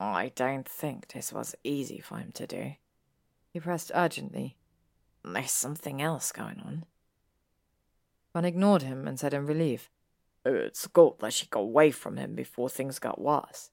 I 0.00 0.32
don't 0.34 0.68
think 0.68 1.08
this 1.08 1.32
was 1.32 1.54
easy 1.62 2.00
for 2.00 2.18
him 2.18 2.32
to 2.32 2.46
do. 2.46 2.72
He 3.52 3.60
pressed 3.60 3.92
urgently. 3.94 4.56
There's 5.24 5.50
something 5.50 6.00
else 6.00 6.32
going 6.32 6.60
on. 6.60 6.84
Ron 8.34 8.44
ignored 8.44 8.82
him 8.82 9.06
and 9.06 9.20
said 9.20 9.34
in 9.34 9.46
relief, 9.46 9.90
It's 10.44 10.86
good 10.86 11.14
that 11.20 11.34
she 11.34 11.46
got 11.46 11.60
away 11.60 11.90
from 11.90 12.16
him 12.16 12.34
before 12.34 12.68
things 12.68 12.98
got 12.98 13.20
worse. 13.20 13.70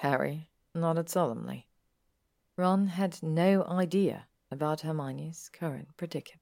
Harry 0.00 0.50
nodded 0.74 1.08
solemnly. 1.08 1.66
Ron 2.56 2.88
had 2.88 3.22
no 3.22 3.64
idea 3.64 4.26
about 4.50 4.82
Hermione's 4.82 5.48
current 5.52 5.88
predicament. 5.96 6.39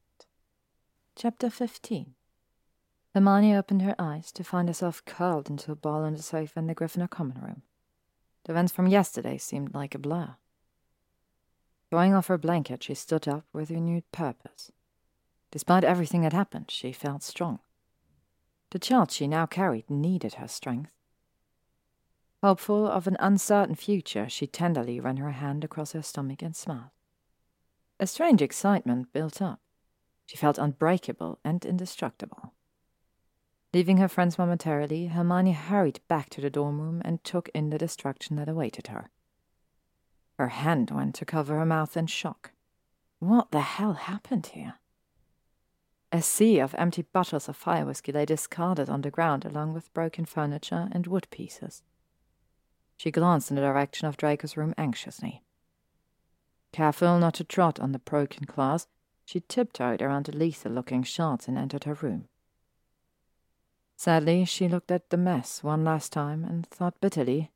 Chapter 1.21 1.51
15 1.51 2.15
Hermione 3.13 3.57
opened 3.57 3.83
her 3.83 3.97
eyes 3.99 4.31
to 4.31 4.45
find 4.45 4.69
herself 4.69 5.05
curled 5.05 5.51
into 5.51 5.73
a 5.73 5.75
ball 5.75 6.05
on 6.05 6.13
the 6.13 6.23
sofa 6.23 6.61
in 6.61 6.69
the 6.69 6.77
Gryffindor 6.77 7.11
common 7.11 7.41
room. 7.43 7.63
The 8.45 8.53
events 8.53 8.73
from 8.73 8.87
yesterday 8.87 9.37
seemed 9.37 9.75
like 9.75 9.97
a 9.97 9.99
blur. 9.99 10.37
Throwing 11.91 12.15
off 12.15 12.29
her 12.29 12.39
blanket, 12.39 12.85
she 12.85 12.95
stood 12.95 13.27
up 13.27 13.47
with 13.53 13.73
renewed 13.73 14.05
purpose. 14.13 14.71
Despite 15.51 15.83
everything 15.83 16.21
that 16.21 16.33
happened, 16.33 16.71
she 16.71 16.93
felt 16.93 17.25
strong. 17.25 17.59
The 18.71 18.79
child 18.79 19.11
she 19.11 19.27
now 19.27 19.47
carried 19.47 19.91
needed 19.91 20.35
her 20.35 20.47
strength. 20.47 20.93
Hopeful 22.45 22.87
of 22.87 23.09
an 23.09 23.17
uncertain 23.19 23.75
future, 23.75 24.29
she 24.29 24.47
tenderly 24.47 25.01
ran 25.01 25.17
her 25.17 25.33
hand 25.33 25.65
across 25.65 25.91
her 25.95 26.03
stomach 26.03 26.43
and 26.43 26.55
smiled. 26.55 26.93
A 27.99 28.07
strange 28.07 28.41
excitement 28.41 29.13
built 29.13 29.43
up. 29.43 29.59
She 30.28 30.36
felt 30.36 30.58
unbreakable 30.58 31.39
and 31.42 31.65
indestructible. 31.65 32.52
Leaving 33.73 33.97
her 33.97 34.08
friends 34.08 34.36
momentarily, 34.36 35.07
Hermione 35.07 35.52
hurried 35.52 36.00
back 36.07 36.28
to 36.31 36.42
the 36.42 36.50
dorm 36.50 36.82
room 36.82 37.00
and 37.02 37.24
took 37.24 37.48
in 37.55 37.70
the 37.70 37.78
destruction 37.78 38.36
that 38.36 38.47
awaited 38.48 38.89
her. 38.89 39.08
Her 40.39 40.48
hand 40.48 40.90
went 40.90 41.15
to 41.15 41.24
cover 41.24 41.58
her 41.58 41.65
mouth 41.65 41.97
in 41.97 42.08
shock. 42.08 42.52
What 43.20 43.52
the 43.52 43.62
hell 43.62 43.94
happened 43.94 44.48
here? 44.48 44.74
A 46.12 46.20
sea 46.20 46.58
of 46.58 46.74
empty 46.74 47.07
bottles 47.10 47.48
of 47.48 47.57
fire 47.57 47.86
whiskey 47.86 48.12
lay 48.12 48.26
discarded 48.26 48.90
on 48.90 49.00
the 49.00 49.10
ground 49.10 49.47
along 49.47 49.73
with 49.73 49.92
broken 49.94 50.26
furniture 50.26 50.90
and 50.92 51.07
wood 51.07 51.26
pieces. 51.31 51.82
She 52.98 53.10
glanced 53.10 53.48
in 53.48 53.57
the 53.57 53.62
direction 53.62 54.07
of 54.07 54.18
Draco's 54.18 54.58
room 54.58 54.74
anxiously. 54.76 55.42
Careful 56.70 57.18
not 57.18 57.32
to 57.34 57.44
trot 57.44 57.81
on 57.81 57.92
the 57.92 57.98
broken 57.98 58.44
glass, 58.44 58.89
she 59.28 59.40
tiptoed 59.40 60.00
around 60.00 60.24
the 60.24 60.34
lethal 60.34 60.73
looking 60.73 61.02
shards 61.02 61.47
and 61.47 61.58
entered 61.58 61.84
her 61.84 61.92
room. 61.92 62.28
Sadly, 63.94 64.47
she 64.47 64.68
looked 64.68 64.90
at 64.90 65.10
the 65.10 65.18
mess 65.18 65.62
one 65.62 65.84
last 65.84 66.15
time 66.15 66.47
and 66.47 66.66
thought 66.66 66.98
bitterly, 67.02 67.50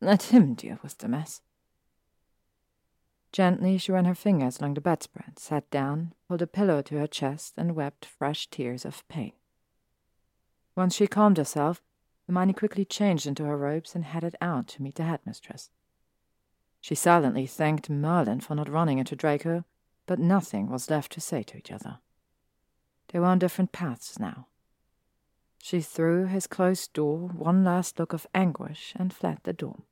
let 0.00 0.22
him 0.34 0.54
deal 0.54 0.80
with 0.82 0.98
the 0.98 1.06
mess. 1.06 1.40
Gently, 3.30 3.78
she 3.78 3.92
ran 3.92 4.04
her 4.04 4.16
fingers 4.16 4.58
along 4.58 4.74
the 4.74 4.80
bedspread, 4.80 5.38
sat 5.38 5.70
down, 5.70 6.12
pulled 6.26 6.42
a 6.42 6.46
pillow 6.48 6.82
to 6.82 6.98
her 6.98 7.06
chest, 7.06 7.54
and 7.56 7.76
wept 7.76 8.04
fresh 8.04 8.48
tears 8.48 8.84
of 8.84 9.06
pain. 9.06 9.30
Once 10.74 10.96
she 10.96 11.06
calmed 11.06 11.36
herself, 11.36 11.80
Hermione 12.26 12.52
quickly 12.52 12.84
changed 12.84 13.28
into 13.28 13.44
her 13.44 13.56
robes 13.56 13.94
and 13.94 14.04
headed 14.04 14.34
out 14.40 14.66
to 14.68 14.82
meet 14.82 14.96
the 14.96 15.04
headmistress. 15.04 15.70
She 16.80 16.96
silently 16.96 17.46
thanked 17.46 17.88
Merlin 17.88 18.40
for 18.40 18.56
not 18.56 18.68
running 18.68 18.98
into 18.98 19.14
Draco 19.14 19.64
but 20.06 20.18
nothing 20.18 20.68
was 20.68 20.90
left 20.90 21.12
to 21.12 21.20
say 21.20 21.42
to 21.42 21.56
each 21.56 21.70
other. 21.70 21.98
They 23.08 23.18
were 23.18 23.26
on 23.26 23.38
different 23.38 23.72
paths 23.72 24.18
now. 24.18 24.46
She 25.58 25.80
threw 25.80 26.26
his 26.26 26.46
closed 26.46 26.92
door 26.92 27.28
one 27.28 27.62
last 27.62 27.98
look 27.98 28.12
of 28.12 28.26
anguish 28.34 28.94
and 28.96 29.12
fled 29.12 29.38
the 29.44 29.52
door. 29.52 29.82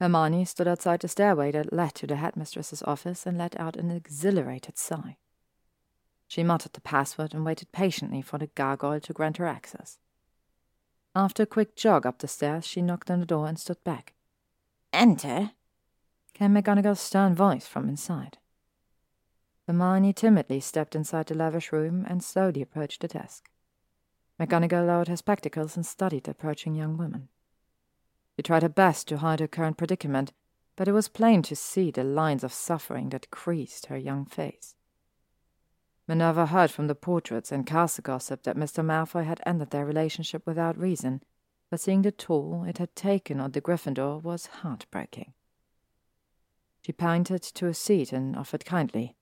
Hermione 0.00 0.44
stood 0.44 0.66
outside 0.66 1.00
the 1.00 1.08
stairway 1.08 1.52
that 1.52 1.72
led 1.72 1.94
to 1.94 2.06
the 2.08 2.16
headmistress's 2.16 2.82
office 2.82 3.24
and 3.24 3.38
let 3.38 3.58
out 3.58 3.76
an 3.76 3.90
exhilarated 3.90 4.76
sigh. 4.76 5.16
She 6.26 6.42
muttered 6.42 6.72
the 6.72 6.80
password 6.80 7.32
and 7.32 7.44
waited 7.44 7.72
patiently 7.72 8.20
for 8.20 8.36
the 8.36 8.48
gargoyle 8.48 9.00
to 9.00 9.12
grant 9.12 9.36
her 9.36 9.46
access. 9.46 9.98
After 11.14 11.44
a 11.44 11.46
quick 11.46 11.76
jog 11.76 12.04
up 12.04 12.18
the 12.18 12.26
stairs, 12.26 12.66
she 12.66 12.82
knocked 12.82 13.10
on 13.10 13.20
the 13.20 13.26
door 13.26 13.46
and 13.46 13.58
stood 13.58 13.82
back. 13.84 14.14
Enter, 14.92 15.52
came 16.34 16.54
McGonagall's 16.54 17.00
stern 17.00 17.34
voice 17.34 17.66
from 17.66 17.88
inside. 17.88 18.38
Hermione 19.66 20.12
timidly 20.12 20.60
stepped 20.60 20.94
inside 20.94 21.26
the 21.26 21.34
lavish 21.34 21.72
room 21.72 22.04
and 22.08 22.22
slowly 22.22 22.62
approached 22.62 23.00
the 23.00 23.08
desk. 23.08 23.48
McGonagall 24.40 24.86
lowered 24.86 25.08
her 25.08 25.16
spectacles 25.16 25.76
and 25.76 25.86
studied 25.86 26.24
the 26.24 26.32
approaching 26.32 26.74
young 26.74 26.96
woman. 26.96 27.28
She 28.36 28.42
tried 28.42 28.62
her 28.62 28.68
best 28.68 29.08
to 29.08 29.18
hide 29.18 29.40
her 29.40 29.48
current 29.48 29.76
predicament, 29.76 30.32
but 30.74 30.88
it 30.88 30.92
was 30.92 31.08
plain 31.08 31.42
to 31.42 31.54
see 31.54 31.90
the 31.90 32.02
lines 32.02 32.42
of 32.42 32.52
suffering 32.52 33.10
that 33.10 33.30
creased 33.30 33.86
her 33.86 33.96
young 33.96 34.24
face. 34.24 34.74
Minerva 36.08 36.46
heard 36.46 36.70
from 36.70 36.88
the 36.88 36.94
portraits 36.94 37.52
and 37.52 37.66
castle 37.66 38.02
gossip 38.02 38.42
that 38.42 38.56
Mr. 38.56 38.84
Malfoy 38.84 39.24
had 39.24 39.40
ended 39.46 39.70
their 39.70 39.86
relationship 39.86 40.46
without 40.46 40.76
reason, 40.76 41.22
but 41.70 41.80
seeing 41.80 42.02
the 42.02 42.10
toll 42.10 42.64
it 42.64 42.78
had 42.78 42.96
taken 42.96 43.38
on 43.38 43.52
the 43.52 43.60
Gryffindor 43.60 44.20
was 44.20 44.46
heartbreaking. 44.46 45.34
She 46.84 46.92
pointed 46.92 47.42
to 47.42 47.66
a 47.68 47.74
seat 47.74 48.12
and 48.12 48.36
offered 48.36 48.64
kindly. 48.64 49.14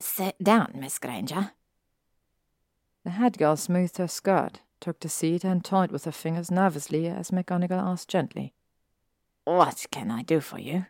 Sit 0.00 0.42
down, 0.42 0.72
Miss 0.74 0.98
Granger. 0.98 1.52
The 3.04 3.10
head 3.10 3.38
girl 3.38 3.56
smoothed 3.56 3.98
her 3.98 4.08
skirt, 4.08 4.60
took 4.80 5.00
the 5.00 5.08
seat, 5.08 5.44
and 5.44 5.64
toyed 5.64 5.92
with 5.92 6.04
her 6.04 6.12
fingers 6.12 6.50
nervously 6.50 7.06
as 7.06 7.30
McGonagall 7.30 7.92
asked 7.92 8.08
gently, 8.08 8.54
What 9.44 9.86
can 9.90 10.10
I 10.10 10.22
do 10.22 10.40
for 10.40 10.58
you? 10.58 10.86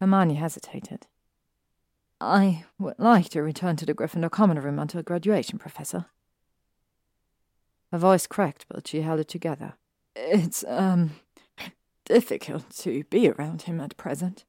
Hermione 0.00 0.34
hesitated. 0.34 1.06
I 2.20 2.64
would 2.78 2.98
like 2.98 3.30
to 3.30 3.42
return 3.42 3.76
to 3.76 3.86
the 3.86 3.94
Gryffindor 3.94 4.30
common 4.30 4.60
room 4.60 4.78
until 4.78 5.02
graduation, 5.02 5.58
Professor. 5.58 6.06
Her 7.92 7.98
voice 7.98 8.26
cracked, 8.26 8.66
but 8.68 8.86
she 8.86 9.02
held 9.02 9.20
it 9.20 9.28
together. 9.28 9.74
It's, 10.14 10.64
um, 10.64 11.12
difficult 12.10 12.68
to 12.70 13.04
be 13.04 13.30
around 13.30 13.62
him 13.62 13.80
at 13.80 13.96
present. 13.96 14.44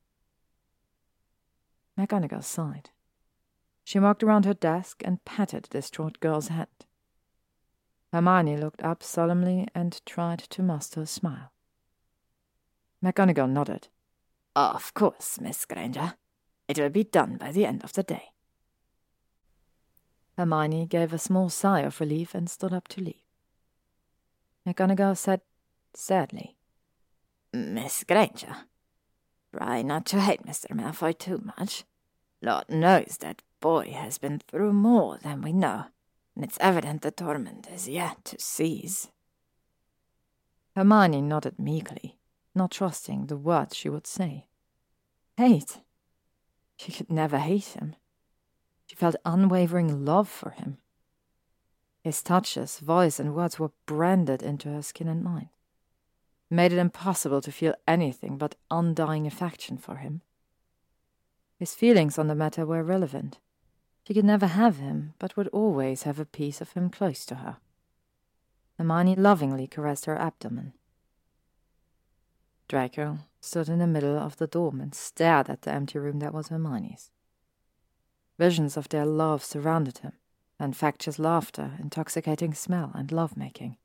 McGonagall 1.96 2.44
sighed. 2.44 2.90
She 3.84 4.00
walked 4.00 4.24
around 4.24 4.46
her 4.46 4.56
desk 4.56 5.04
and 5.06 5.24
patted 5.26 5.66
the 5.66 5.78
distraught 5.78 6.20
girl's 6.20 6.48
head. 6.48 6.70
Hermione 8.12 8.58
looked 8.58 8.82
up 8.82 9.04
solemnly 9.04 9.68
and 9.76 10.02
tried 10.08 10.40
to 10.40 10.64
master 10.64 11.02
a 11.02 11.06
smile. 11.06 11.52
McGonagall 13.04 13.52
nodded. 13.52 13.90
Of 14.56 14.96
course, 14.96 15.40
Miss 15.40 15.64
Granger. 15.66 16.16
It 16.68 16.80
will 16.80 16.90
be 16.90 17.04
done 17.04 17.38
by 17.38 17.52
the 17.52 17.68
end 17.68 17.84
of 17.84 17.94
the 17.94 18.04
day. 18.04 18.30
Hermione 20.36 20.88
gave 20.88 21.14
a 21.14 21.20
small 21.20 21.50
sigh 21.50 21.82
of 21.82 22.00
relief 22.00 22.34
and 22.34 22.50
stood 22.50 22.74
up 22.74 22.88
to 22.88 23.02
leave. 23.02 23.22
McGonagall 24.66 25.16
said 25.16 25.42
sadly, 25.94 26.56
Miss 27.54 28.04
Granger, 28.06 28.56
try 29.54 29.82
not 29.82 30.06
to 30.08 30.22
hate 30.22 30.44
Mr. 30.44 30.74
Malfoy 30.74 31.18
too 31.18 31.42
much. 31.58 31.84
Lord 32.42 32.70
knows 32.70 33.18
that 33.20 33.42
boy 33.60 33.92
has 33.92 34.18
been 34.18 34.40
through 34.40 34.74
more 34.74 35.18
than 35.18 35.42
we 35.42 35.52
know, 35.52 35.86
and 36.36 36.44
it's 36.46 36.58
evident 36.62 37.02
the 37.02 37.12
torment 37.12 37.68
is 37.70 37.90
yet 37.90 38.24
to 38.26 38.40
cease. 38.40 39.10
Hermione 40.76 41.22
nodded 41.22 41.60
meekly, 41.60 42.18
not 42.56 42.72
trusting 42.72 43.28
the 43.28 43.38
words 43.38 43.76
she 43.76 43.90
would 43.90 44.08
say. 44.08 44.48
Hate? 45.38 45.80
She 46.78 46.92
could 46.92 47.12
never 47.12 47.38
hate 47.38 47.76
him. 47.80 47.96
She 48.88 48.96
felt 48.96 49.16
unwavering 49.26 50.06
love 50.06 50.30
for 50.30 50.52
him. 50.52 50.78
His 52.02 52.24
touches, 52.24 52.80
voice, 52.80 53.20
and 53.20 53.36
words 53.36 53.60
were 53.60 53.72
branded 53.86 54.42
into 54.42 54.70
her 54.70 54.82
skin 54.82 55.08
and 55.08 55.24
mind, 55.24 55.50
made 56.52 56.74
it 56.74 56.78
impossible 56.78 57.42
to 57.42 57.52
feel 57.52 57.74
anything 57.88 58.38
but 58.38 58.56
undying 58.70 59.26
affection 59.26 59.78
for 59.78 59.96
him. 59.96 60.22
His 61.58 61.74
feelings 61.74 62.18
on 62.18 62.28
the 62.28 62.36
matter 62.36 62.66
were 62.66 62.80
irrelevant. 62.80 63.40
She 64.08 64.14
could 64.14 64.26
never 64.26 64.48
have 64.48 64.78
him, 64.78 65.14
but 65.20 65.38
would 65.38 65.48
always 65.50 66.04
have 66.04 66.20
a 66.20 66.26
piece 66.26 66.60
of 66.60 66.74
him 66.74 66.90
close 66.90 67.26
to 67.28 67.36
her. 67.36 67.58
Hermione 68.78 69.16
lovingly 69.16 69.68
caressed 69.68 70.06
her 70.06 70.18
abdomen. 70.18 70.74
Draco 72.68 73.20
stood 73.40 73.70
in 73.70 73.80
the 73.80 73.88
middle 73.88 74.18
of 74.18 74.38
the 74.38 74.48
dorm 74.48 74.82
and 74.82 74.96
stared 74.96 75.50
at 75.50 75.62
the 75.62 75.72
empty 75.72 76.00
room 76.00 76.20
that 76.20 76.34
was 76.34 76.48
Hermione's. 76.48 77.12
Visions 78.38 78.76
of 78.76 78.90
their 78.90 79.06
love 79.06 79.44
surrounded 79.44 80.00
him, 80.00 80.14
infectious 80.60 81.20
laughter, 81.20 81.74
intoxicating 81.80 82.54
smell, 82.54 82.92
and 82.96 83.12
love-making. 83.12 83.78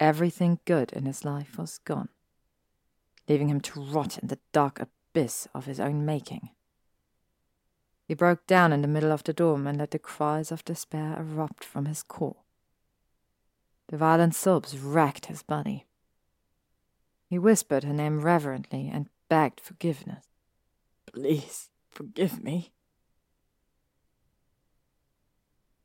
Everything 0.00 0.60
good 0.64 0.92
in 0.92 1.06
his 1.06 1.24
life 1.24 1.58
was 1.58 1.78
gone, 1.78 2.08
leaving 3.28 3.48
him 3.48 3.60
to 3.62 3.80
rot 3.80 4.18
in 4.18 4.28
the 4.28 4.38
dark 4.52 4.80
abyss 4.80 5.48
of 5.54 5.66
his 5.66 5.80
own 5.80 6.04
making. 6.04 6.50
He 8.06 8.14
broke 8.14 8.46
down 8.46 8.72
in 8.72 8.80
the 8.80 8.88
middle 8.88 9.12
of 9.12 9.24
the 9.24 9.32
dorm 9.32 9.66
and 9.66 9.78
let 9.78 9.90
the 9.90 9.98
cries 9.98 10.50
of 10.52 10.64
despair 10.64 11.16
erupt 11.18 11.64
from 11.64 11.86
his 11.86 12.02
core. 12.02 12.36
The 13.88 13.96
violent 13.96 14.34
sobs 14.34 14.78
racked 14.78 15.26
his 15.26 15.42
body. 15.42 15.84
He 17.28 17.38
whispered 17.38 17.84
her 17.84 17.92
name 17.92 18.20
reverently 18.20 18.90
and 18.92 19.08
begged 19.28 19.60
forgiveness. 19.60 20.24
Please 21.12 21.68
forgive 21.90 22.42
me. 22.42 22.72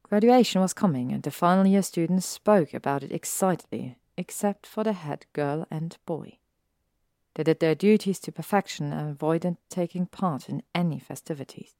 Graduation 0.03 0.61
was 0.61 0.73
coming, 0.73 1.11
and 1.11 1.23
the 1.23 1.31
final 1.31 1.65
year 1.65 1.81
students 1.81 2.25
spoke 2.25 2.73
about 2.73 3.03
it 3.03 3.11
excitedly, 3.11 3.97
except 4.17 4.65
for 4.65 4.83
the 4.83 4.93
head 4.93 5.25
girl 5.33 5.67
and 5.71 5.97
boy. 6.05 6.37
They 7.35 7.43
did 7.43 7.59
their 7.59 7.75
duties 7.75 8.19
to 8.19 8.31
perfection 8.31 8.93
and 8.93 9.09
avoided 9.09 9.57
taking 9.69 10.05
part 10.05 10.49
in 10.49 10.63
any 10.75 10.99
festivities. 10.99 11.75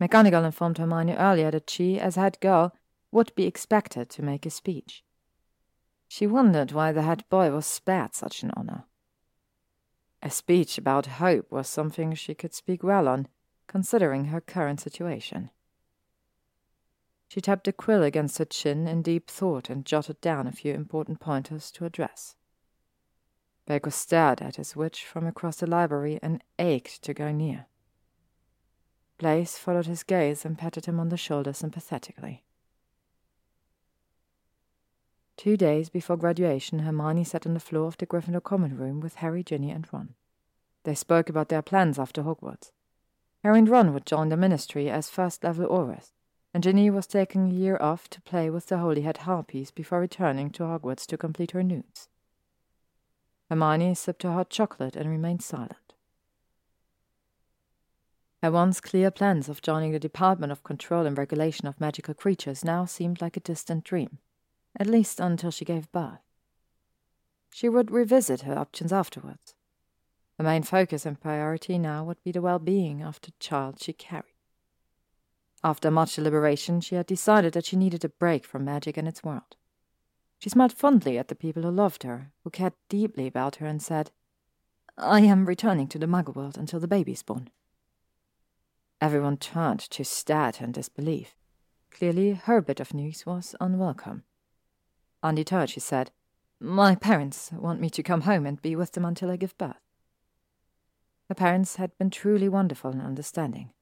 McGonagall 0.00 0.44
informed 0.44 0.78
Hermione 0.78 1.14
earlier 1.14 1.50
that 1.50 1.68
she, 1.70 1.98
as 1.98 2.16
head 2.16 2.38
girl, 2.40 2.74
would 3.10 3.34
be 3.34 3.46
expected 3.46 4.08
to 4.10 4.22
make 4.22 4.46
a 4.46 4.50
speech. 4.50 5.02
She 6.08 6.26
wondered 6.26 6.72
why 6.72 6.92
the 6.92 7.02
head 7.02 7.24
boy 7.30 7.50
was 7.50 7.66
spared 7.66 8.14
such 8.14 8.42
an 8.42 8.50
honor. 8.56 8.84
A 10.22 10.30
speech 10.30 10.76
about 10.76 11.06
hope 11.06 11.50
was 11.50 11.68
something 11.68 12.14
she 12.14 12.34
could 12.34 12.52
speak 12.52 12.82
well 12.82 13.08
on, 13.08 13.28
considering 13.66 14.26
her 14.26 14.40
current 14.40 14.80
situation. 14.80 15.50
She 17.30 17.40
tapped 17.40 17.68
a 17.68 17.72
quill 17.72 18.02
against 18.02 18.38
her 18.38 18.44
chin 18.44 18.88
in 18.88 19.02
deep 19.02 19.30
thought 19.30 19.70
and 19.70 19.86
jotted 19.86 20.20
down 20.20 20.48
a 20.48 20.52
few 20.52 20.74
important 20.74 21.20
pointers 21.20 21.70
to 21.70 21.84
address. 21.84 22.34
Draco 23.68 23.90
stared 23.90 24.42
at 24.42 24.56
his 24.56 24.74
witch 24.74 25.06
from 25.06 25.28
across 25.28 25.58
the 25.58 25.68
library 25.68 26.18
and 26.24 26.42
ached 26.58 27.02
to 27.02 27.14
go 27.14 27.30
near. 27.30 27.66
Blaise 29.16 29.56
followed 29.56 29.86
his 29.86 30.02
gaze 30.02 30.44
and 30.44 30.58
patted 30.58 30.86
him 30.86 30.98
on 30.98 31.08
the 31.08 31.16
shoulder 31.16 31.52
sympathetically. 31.52 32.42
Two 35.36 35.56
days 35.56 35.88
before 35.88 36.16
graduation, 36.16 36.80
Hermione 36.80 37.22
sat 37.22 37.46
on 37.46 37.54
the 37.54 37.60
floor 37.60 37.86
of 37.86 37.96
the 37.98 38.06
Gryffindor 38.06 38.42
common 38.42 38.76
room 38.76 38.98
with 38.98 39.14
Harry, 39.16 39.44
Ginny, 39.44 39.70
and 39.70 39.86
Ron. 39.92 40.14
They 40.82 40.96
spoke 40.96 41.28
about 41.28 41.48
their 41.48 41.62
plans 41.62 41.96
after 41.96 42.24
Hogwarts. 42.24 42.72
Harry 43.44 43.60
and 43.60 43.68
Ron 43.68 43.94
would 43.94 44.04
join 44.04 44.30
the 44.30 44.36
Ministry 44.36 44.90
as 44.90 45.08
first-level 45.08 45.68
Aurors, 45.68 46.10
and 46.52 46.62
Ginny 46.62 46.90
was 46.90 47.06
taking 47.06 47.50
a 47.50 47.54
year 47.54 47.76
off 47.80 48.08
to 48.10 48.20
play 48.20 48.50
with 48.50 48.66
the 48.66 48.78
Holyhead 48.78 49.18
Harpies 49.18 49.70
before 49.70 50.00
returning 50.00 50.50
to 50.50 50.64
Hogwarts 50.64 51.06
to 51.06 51.16
complete 51.16 51.52
her 51.52 51.62
NEWTs. 51.62 52.08
Hermione 53.48 53.94
sipped 53.94 54.22
her 54.22 54.32
hot 54.32 54.50
chocolate 54.50 54.96
and 54.96 55.08
remained 55.08 55.42
silent. 55.42 55.94
Her 58.42 58.50
once 58.50 58.80
clear 58.80 59.10
plans 59.10 59.48
of 59.48 59.62
joining 59.62 59.92
the 59.92 59.98
Department 59.98 60.50
of 60.50 60.64
Control 60.64 61.06
and 61.06 61.18
Regulation 61.18 61.66
of 61.66 61.80
Magical 61.80 62.14
Creatures 62.14 62.64
now 62.64 62.84
seemed 62.84 63.20
like 63.20 63.36
a 63.36 63.40
distant 63.40 63.84
dream 63.84 64.18
at 64.78 64.86
least 64.86 65.20
until 65.20 65.50
she 65.50 65.64
gave 65.64 65.90
birth. 65.92 66.20
She 67.52 67.68
would 67.68 67.90
revisit 67.90 68.42
her 68.42 68.58
options 68.58 68.92
afterwards. 68.92 69.54
The 70.36 70.44
main 70.44 70.62
focus 70.62 71.04
and 71.04 71.20
priority 71.20 71.78
now 71.78 72.04
would 72.04 72.22
be 72.22 72.32
the 72.32 72.40
well 72.40 72.58
being 72.58 73.02
of 73.02 73.20
the 73.20 73.32
child 73.40 73.82
she 73.82 73.92
carried. 73.92 74.24
After 75.62 75.90
much 75.90 76.16
deliberation, 76.16 76.80
she 76.80 76.94
had 76.94 77.06
decided 77.06 77.52
that 77.52 77.66
she 77.66 77.76
needed 77.76 78.04
a 78.04 78.08
break 78.08 78.44
from 78.44 78.64
magic 78.64 78.96
and 78.96 79.06
its 79.06 79.22
world. 79.22 79.56
She 80.38 80.48
smiled 80.48 80.72
fondly 80.72 81.18
at 81.18 81.28
the 81.28 81.34
people 81.34 81.62
who 81.62 81.70
loved 81.70 82.02
her, 82.02 82.32
who 82.42 82.50
cared 82.50 82.72
deeply 82.88 83.26
about 83.26 83.56
her, 83.56 83.66
and 83.66 83.82
said, 83.82 84.10
I 84.96 85.20
am 85.20 85.44
returning 85.44 85.86
to 85.88 85.98
the 85.98 86.06
Muggle 86.06 86.34
world 86.34 86.56
until 86.56 86.80
the 86.80 86.88
baby 86.88 87.12
is 87.12 87.22
born. 87.22 87.50
Everyone 89.00 89.36
turned 89.36 89.80
to 89.80 90.04
stare 90.04 90.46
at 90.46 90.56
her 90.56 90.66
in 90.66 90.72
disbelief. 90.72 91.34
Clearly, 91.90 92.32
her 92.32 92.60
bit 92.62 92.80
of 92.80 92.94
news 92.94 93.26
was 93.26 93.54
unwelcome. 93.60 94.24
Undeterred, 95.22 95.70
she 95.70 95.80
said, 95.80 96.10
My 96.58 96.94
parents 96.94 97.50
want 97.52 97.80
me 97.80 97.90
to 97.90 98.02
come 98.02 98.22
home 98.22 98.46
and 98.46 98.62
be 98.62 98.76
with 98.76 98.92
them 98.92 99.04
until 99.04 99.30
I 99.30 99.36
give 99.36 99.56
birth. 99.58 99.80
Her 101.28 101.34
parents 101.34 101.76
had 101.76 101.96
been 101.98 102.10
truly 102.10 102.48
wonderful 102.48 102.90
and 102.90 103.02
understanding. 103.02 103.72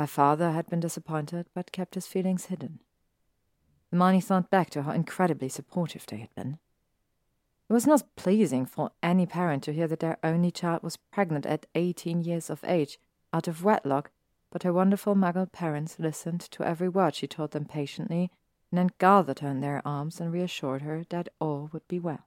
Her 0.00 0.06
father 0.06 0.52
had 0.52 0.66
been 0.66 0.80
disappointed, 0.80 1.50
but 1.52 1.72
kept 1.72 1.94
his 1.94 2.06
feelings 2.06 2.46
hidden. 2.46 2.80
Hermione 3.90 4.22
thought 4.22 4.48
back 4.48 4.70
to 4.70 4.84
how 4.84 4.92
incredibly 4.92 5.50
supportive 5.50 6.06
they 6.06 6.16
had 6.16 6.34
been. 6.34 6.58
It 7.68 7.74
was 7.74 7.86
not 7.86 8.16
pleasing 8.16 8.64
for 8.64 8.92
any 9.02 9.26
parent 9.26 9.62
to 9.64 9.74
hear 9.74 9.86
that 9.88 10.00
their 10.00 10.16
only 10.24 10.50
child 10.50 10.82
was 10.82 10.96
pregnant 10.96 11.44
at 11.44 11.66
eighteen 11.74 12.22
years 12.22 12.48
of 12.48 12.64
age, 12.64 12.98
out 13.34 13.46
of 13.46 13.62
wedlock, 13.62 14.10
but 14.50 14.62
her 14.62 14.72
wonderful 14.72 15.14
Muggle 15.14 15.52
parents 15.52 15.98
listened 15.98 16.40
to 16.40 16.64
every 16.64 16.88
word 16.88 17.14
she 17.14 17.26
told 17.26 17.50
them 17.50 17.66
patiently 17.66 18.30
and 18.70 18.78
then 18.78 18.90
gathered 18.96 19.40
her 19.40 19.48
in 19.48 19.60
their 19.60 19.82
arms 19.84 20.18
and 20.18 20.32
reassured 20.32 20.80
her 20.80 21.04
that 21.10 21.28
all 21.42 21.68
would 21.74 21.86
be 21.88 22.00
well. 22.00 22.24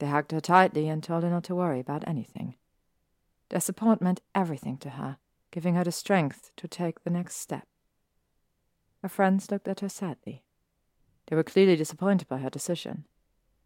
They 0.00 0.08
hugged 0.08 0.32
her 0.32 0.40
tightly 0.40 0.88
and 0.88 1.00
told 1.00 1.22
her 1.22 1.30
not 1.30 1.44
to 1.44 1.54
worry 1.54 1.78
about 1.78 2.08
anything. 2.08 2.56
Their 3.50 3.60
support 3.60 4.02
meant 4.02 4.20
everything 4.34 4.78
to 4.78 4.90
her, 4.90 5.18
giving 5.54 5.76
her 5.76 5.84
the 5.84 5.92
strength 5.92 6.50
to 6.56 6.66
take 6.66 7.04
the 7.04 7.10
next 7.10 7.36
step. 7.36 7.68
Her 9.02 9.08
friends 9.08 9.52
looked 9.52 9.68
at 9.68 9.78
her 9.78 9.88
sadly. 9.88 10.42
They 11.26 11.36
were 11.36 11.44
clearly 11.44 11.76
disappointed 11.76 12.26
by 12.26 12.38
her 12.38 12.50
decision. 12.50 13.04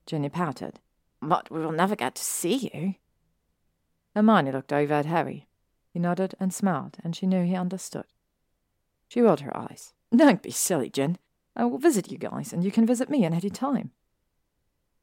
Ginny 0.05 0.29
pouted. 0.29 0.81
But 1.23 1.51
we 1.51 1.61
will 1.61 1.73
never 1.73 1.97
get 1.97 2.15
to 2.17 2.23
see 2.23 2.71
you. 2.75 2.97
Hermione 4.15 4.53
looked 4.53 4.71
over 4.71 4.93
at 4.93 5.07
Harry. 5.07 5.47
He 5.95 5.99
nodded 5.99 6.35
and 6.39 6.53
smiled, 6.53 6.99
and 7.03 7.17
she 7.17 7.27
knew 7.27 7.47
he 7.47 7.57
understood. 7.57 8.05
She 9.09 9.23
rolled 9.23 9.41
her 9.41 9.57
eyes. 9.57 9.95
Don't 10.15 10.43
be 10.43 10.51
silly, 10.51 10.91
Gin. 10.91 11.17
I 11.57 11.65
will 11.65 11.79
visit 11.79 12.13
you 12.13 12.19
guys, 12.19 12.53
and 12.53 12.63
you 12.63 12.71
can 12.71 12.85
visit 12.85 13.09
me 13.09 13.25
at 13.25 13.33
any 13.33 13.49
time. 13.49 13.93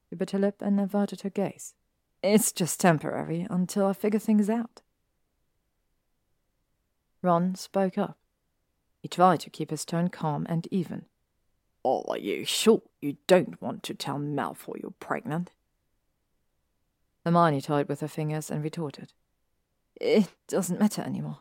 She 0.08 0.16
bit 0.16 0.32
her 0.32 0.40
lip 0.40 0.62
and 0.62 0.80
averted 0.80 1.22
her 1.22 1.32
gaze. 1.32 1.74
It's 2.22 2.51
just 2.51 2.80
temporary 2.80 3.48
until 3.50 3.88
I 3.88 3.94
figure 3.94 4.19
things 4.19 4.51
out. 4.51 4.84
Ron 7.25 7.56
spoke 7.56 7.97
up. 7.97 8.17
He 9.01 9.08
tried 9.08 9.40
to 9.41 9.49
keep 9.49 9.72
his 9.72 9.83
tone 9.83 10.09
calm 10.09 10.45
and 10.47 10.67
even. 10.72 11.06
Oh, 11.83 12.03
are 12.08 12.17
you 12.17 12.45
sure 12.45 12.81
you 13.01 13.17
don't 13.27 13.61
want 13.61 13.83
to 13.83 13.93
tell 13.93 14.17
Malfoy 14.17 14.81
you're 14.81 14.93
pregnant? 14.99 15.51
Hermione 17.25 17.61
toyed 17.61 17.90
with 17.90 18.01
her 18.01 18.08
fingers 18.08 18.49
and 18.49 18.63
retorted. 18.63 19.13
It 19.99 20.29
doesn't 20.47 20.79
matter 20.79 21.01
anymore. 21.01 21.40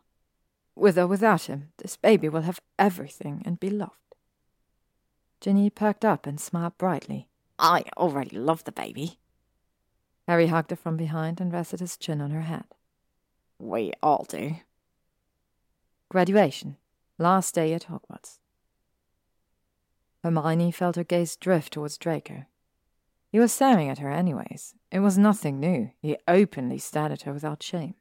With 0.74 0.98
or 0.98 1.06
without 1.06 1.42
him, 1.42 1.70
this 1.78 1.96
baby 1.96 2.28
will 2.28 2.42
have 2.42 2.60
everything 2.78 3.42
and 3.44 3.60
be 3.60 3.70
loved. 3.70 3.92
Ginny 5.40 5.70
perked 5.70 6.04
up 6.04 6.26
and 6.26 6.40
smiled 6.40 6.78
brightly. 6.78 7.28
I 7.58 7.84
already 7.96 8.36
love 8.36 8.64
the 8.64 8.72
baby. 8.72 9.18
Harry 10.26 10.46
hugged 10.46 10.70
her 10.70 10.76
from 10.76 10.96
behind 10.96 11.40
and 11.40 11.52
rested 11.52 11.80
his 11.80 11.96
chin 11.96 12.20
on 12.20 12.30
her 12.30 12.42
head. 12.42 12.64
We 13.58 13.92
all 14.02 14.24
do. 14.28 14.56
Graduation. 16.10 16.76
Last 17.18 17.54
day 17.54 17.72
at 17.72 17.84
Hogwarts. 17.84 18.38
Hermione 20.22 20.70
felt 20.70 20.96
her 20.96 21.04
gaze 21.04 21.36
drift 21.36 21.72
towards 21.72 21.98
Draco. 21.98 22.44
He 23.30 23.38
was 23.38 23.52
staring 23.52 23.88
at 23.88 23.98
her 23.98 24.10
anyways. 24.10 24.74
It 24.90 25.00
was 25.00 25.18
nothing 25.18 25.58
new. 25.58 25.90
He 26.00 26.16
openly 26.28 26.78
stared 26.78 27.12
at 27.12 27.22
her 27.22 27.32
without 27.32 27.62
shame. 27.62 27.94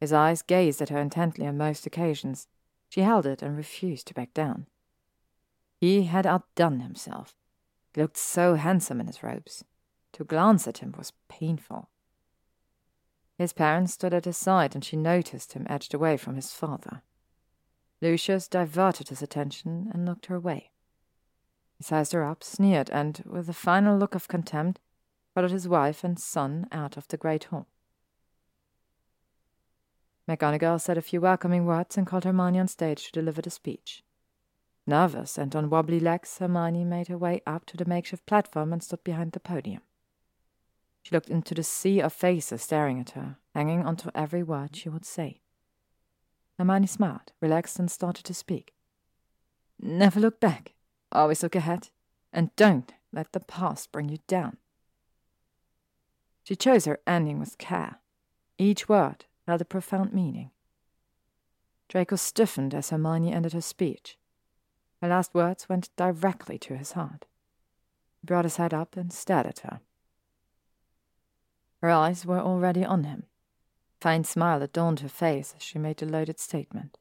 His 0.00 0.12
eyes 0.12 0.42
gazed 0.42 0.80
at 0.80 0.90
her 0.90 0.98
intently 0.98 1.46
on 1.46 1.58
most 1.58 1.86
occasions. 1.86 2.46
She 2.88 3.00
held 3.00 3.26
it 3.26 3.42
and 3.42 3.56
refused 3.56 4.06
to 4.06 4.14
back 4.14 4.32
down. 4.32 4.66
He 5.80 6.04
had 6.04 6.26
outdone 6.26 6.80
himself. 6.80 7.34
He 7.94 8.00
looked 8.00 8.16
so 8.16 8.54
handsome 8.54 9.00
in 9.00 9.06
his 9.06 9.22
robes. 9.22 9.64
To 10.12 10.24
glance 10.24 10.66
at 10.66 10.78
him 10.78 10.94
was 10.96 11.12
painful. 11.28 11.88
His 13.38 13.52
parents 13.52 13.92
stood 13.92 14.12
at 14.12 14.24
his 14.24 14.36
side, 14.36 14.74
and 14.74 14.84
she 14.84 14.96
noticed 14.96 15.52
him 15.52 15.64
edged 15.70 15.94
away 15.94 16.16
from 16.16 16.34
his 16.34 16.52
father. 16.52 17.02
Lucius 18.02 18.48
diverted 18.48 19.08
his 19.08 19.22
attention 19.22 19.90
and 19.94 20.04
looked 20.04 20.26
her 20.26 20.40
way. 20.40 20.72
He 21.76 21.84
sized 21.84 22.12
her 22.12 22.24
up, 22.24 22.42
sneered, 22.42 22.90
and, 22.90 23.22
with 23.24 23.48
a 23.48 23.52
final 23.52 23.96
look 23.96 24.16
of 24.16 24.26
contempt, 24.26 24.80
followed 25.34 25.52
his 25.52 25.68
wife 25.68 26.02
and 26.02 26.18
son 26.18 26.66
out 26.72 26.96
of 26.96 27.06
the 27.06 27.16
great 27.16 27.44
hall. 27.44 27.68
McGonagall 30.28 30.80
said 30.80 30.98
a 30.98 31.02
few 31.02 31.20
welcoming 31.20 31.64
words 31.64 31.96
and 31.96 32.06
called 32.06 32.24
Hermione 32.24 32.58
on 32.58 32.66
stage 32.66 33.04
to 33.06 33.12
deliver 33.12 33.40
the 33.40 33.50
speech. 33.50 34.02
Nervous 34.84 35.38
and 35.38 35.54
on 35.54 35.70
wobbly 35.70 36.00
legs, 36.00 36.38
Hermione 36.38 36.84
made 36.84 37.06
her 37.06 37.16
way 37.16 37.40
up 37.46 37.66
to 37.66 37.76
the 37.76 37.84
makeshift 37.84 38.26
platform 38.26 38.72
and 38.72 38.82
stood 38.82 39.04
behind 39.04 39.30
the 39.32 39.40
podium. 39.40 39.82
She 41.08 41.16
looked 41.16 41.30
into 41.30 41.54
the 41.54 41.62
sea 41.62 42.00
of 42.00 42.12
faces 42.12 42.60
staring 42.60 43.00
at 43.00 43.12
her, 43.12 43.38
hanging 43.54 43.82
onto 43.82 44.10
every 44.14 44.42
word 44.42 44.76
she 44.76 44.90
would 44.90 45.06
say. 45.06 45.40
Hermione 46.58 46.86
smiled, 46.86 47.32
relaxed, 47.40 47.78
and 47.78 47.90
started 47.90 48.26
to 48.26 48.34
speak. 48.34 48.74
Never 49.80 50.20
look 50.20 50.38
back. 50.38 50.74
Always 51.10 51.42
look 51.42 51.54
ahead. 51.54 51.88
And 52.30 52.54
don't 52.56 52.92
let 53.10 53.32
the 53.32 53.40
past 53.40 53.90
bring 53.90 54.10
you 54.10 54.18
down. 54.26 54.58
She 56.44 56.54
chose 56.54 56.84
her 56.84 57.00
ending 57.06 57.38
with 57.38 57.56
care. 57.56 58.00
Each 58.58 58.86
word 58.86 59.24
held 59.46 59.62
a 59.62 59.64
profound 59.64 60.12
meaning. 60.12 60.50
Draco 61.88 62.16
stiffened 62.16 62.74
as 62.74 62.90
Hermione 62.90 63.32
ended 63.32 63.54
her 63.54 63.62
speech. 63.62 64.18
Her 65.00 65.08
last 65.08 65.32
words 65.32 65.70
went 65.70 65.88
directly 65.96 66.58
to 66.58 66.76
his 66.76 66.92
heart. 66.92 67.24
He 68.20 68.26
brought 68.26 68.44
his 68.44 68.56
head 68.56 68.74
up 68.74 68.94
and 68.94 69.10
stared 69.10 69.46
at 69.46 69.60
her. 69.60 69.80
Her 71.80 71.90
eyes 71.90 72.26
were 72.26 72.40
already 72.40 72.84
on 72.84 73.04
him. 73.04 73.24
A 74.00 74.04
faint 74.04 74.26
smile 74.26 74.62
adorned 74.62 75.00
her 75.00 75.08
face 75.08 75.54
as 75.56 75.62
she 75.62 75.78
made 75.78 75.98
the 75.98 76.06
loaded 76.06 76.40
statement. 76.40 76.98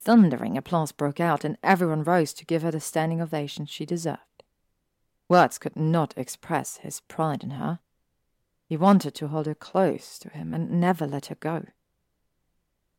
Thundering 0.00 0.56
applause 0.56 0.92
broke 0.92 1.20
out, 1.20 1.44
and 1.44 1.58
everyone 1.62 2.04
rose 2.04 2.32
to 2.34 2.44
give 2.44 2.62
her 2.62 2.70
the 2.70 2.80
standing 2.80 3.20
ovation 3.20 3.66
she 3.66 3.84
deserved. 3.84 4.44
Words 5.28 5.58
could 5.58 5.76
not 5.76 6.14
express 6.16 6.78
his 6.78 7.00
pride 7.00 7.42
in 7.42 7.50
her. 7.50 7.80
He 8.68 8.76
wanted 8.76 9.14
to 9.16 9.28
hold 9.28 9.46
her 9.46 9.54
close 9.54 10.18
to 10.20 10.28
him 10.28 10.54
and 10.54 10.80
never 10.80 11.06
let 11.06 11.26
her 11.26 11.34
go. 11.34 11.66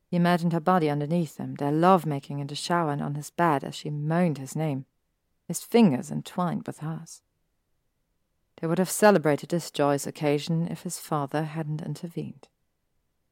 He 0.09 0.17
imagined 0.17 0.53
her 0.53 0.59
body 0.59 0.89
underneath 0.89 1.37
him, 1.37 1.55
their 1.55 1.71
love 1.71 2.05
making 2.05 2.39
in 2.39 2.47
the 2.47 2.55
shower 2.55 2.91
and 2.91 3.01
on 3.01 3.15
his 3.15 3.29
bed 3.29 3.63
as 3.63 3.75
she 3.75 3.89
moaned 3.89 4.37
his 4.37 4.55
name, 4.55 4.85
his 5.47 5.63
fingers 5.63 6.11
entwined 6.11 6.65
with 6.65 6.79
hers. 6.79 7.21
They 8.59 8.67
would 8.67 8.79
have 8.79 8.89
celebrated 8.89 9.49
this 9.49 9.71
joyous 9.71 10.07
occasion 10.07 10.67
if 10.67 10.81
his 10.81 10.99
father 10.99 11.43
hadn't 11.43 11.81
intervened. 11.81 12.47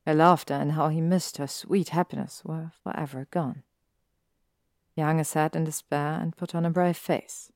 Her 0.06 0.13
laughter 0.13 0.53
and 0.53 0.74
how 0.74 0.90
he 0.90 1.01
missed 1.01 1.38
her 1.38 1.47
sweet 1.47 1.90
happiness 1.90 2.43
were 2.45 2.72
forever 2.83 3.27
gone. 3.31 3.63
He 4.95 5.01
head 5.01 5.56
in 5.56 5.63
despair 5.63 6.19
and 6.22 6.38
put 6.38 6.53
on 6.53 6.65
a 6.65 6.69
brave 6.69 6.95
face. 6.95 7.51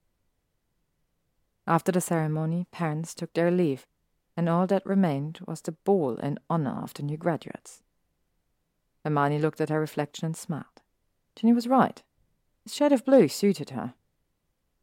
After 1.68 1.92
the 1.92 2.02
ceremony, 2.02 2.66
parents 2.72 3.14
took 3.14 3.34
their 3.34 3.52
leave, 3.52 3.86
and 4.36 4.50
all 4.50 4.66
that 4.68 4.86
remained 4.86 5.40
was 5.48 5.62
the 5.62 5.72
ball 5.72 6.18
in 6.18 6.40
honor 6.50 6.82
of 6.82 6.94
the 6.96 7.04
new 7.04 7.18
graduates. 7.18 7.84
Hermione 9.06 9.40
looked 9.40 9.62
at 9.62 9.70
her 9.70 9.80
reflection 9.80 10.26
and 10.26 10.36
smiled. 10.36 10.82
Ginny 11.36 11.54
was 11.54 11.68
right. 11.68 12.02
His 12.64 12.76
shade 12.76 12.92
of 12.92 13.06
blue 13.06 13.28
suited 13.28 13.70
her. 13.70 13.94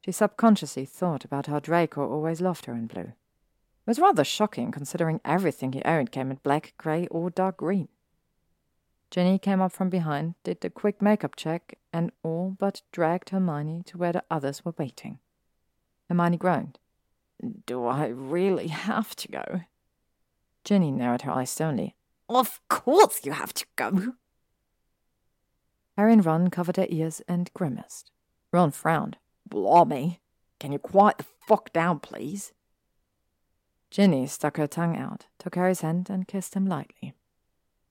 She 0.06 0.12
subconsciously 0.12 0.84
thought 0.84 1.24
about 1.24 1.46
how 1.46 1.58
Draco 1.58 2.08
always 2.08 2.40
loved 2.40 2.66
her 2.66 2.74
in 2.74 2.86
blue. 2.86 3.00
It 3.10 3.88
was 3.88 3.98
rather 3.98 4.22
shocking 4.22 4.70
considering 4.70 5.20
everything 5.24 5.72
he 5.72 5.82
owned 5.82 6.12
came 6.12 6.30
in 6.30 6.38
black, 6.44 6.74
grey, 6.78 7.08
or 7.08 7.28
dark 7.28 7.56
green. 7.56 7.88
Ginny 9.10 9.36
came 9.36 9.60
up 9.60 9.72
from 9.72 9.90
behind, 9.90 10.36
did 10.44 10.60
the 10.60 10.70
quick 10.70 11.02
makeup 11.02 11.34
check, 11.34 11.76
and 11.92 12.12
all 12.22 12.54
but 12.56 12.82
dragged 12.92 13.30
Hermione 13.30 13.82
to 13.86 13.98
where 13.98 14.12
the 14.12 14.22
others 14.30 14.64
were 14.64 14.76
waiting. 14.78 15.18
Hermione 16.08 16.36
groaned. 16.36 16.78
Do 17.66 17.84
I 17.84 18.06
really 18.06 18.68
have 18.68 19.16
to 19.16 19.26
go? 19.26 19.62
Ginny 20.62 20.92
narrowed 20.92 21.22
her 21.22 21.32
eyes 21.32 21.50
sternly. 21.50 21.96
Of 22.28 22.60
course 22.68 23.24
you 23.24 23.32
have 23.32 23.52
to 23.54 23.66
go. 23.74 24.14
Harry 25.96 26.12
and 26.12 26.24
Ron 26.24 26.48
covered 26.48 26.76
their 26.76 26.86
ears 26.90 27.22
and 27.26 27.52
grimaced. 27.54 28.12
Ron 28.52 28.70
frowned. 28.70 29.18
Blimey. 29.48 30.20
Can 30.58 30.72
you 30.72 30.78
quiet 30.78 31.18
the 31.18 31.24
fuck 31.46 31.72
down, 31.72 32.00
please? 32.00 32.52
Ginny 33.90 34.26
stuck 34.26 34.56
her 34.56 34.66
tongue 34.66 34.96
out, 34.96 35.26
took 35.38 35.54
Harry's 35.54 35.80
hand, 35.80 36.10
and 36.10 36.28
kissed 36.28 36.54
him 36.54 36.66
lightly. 36.66 37.14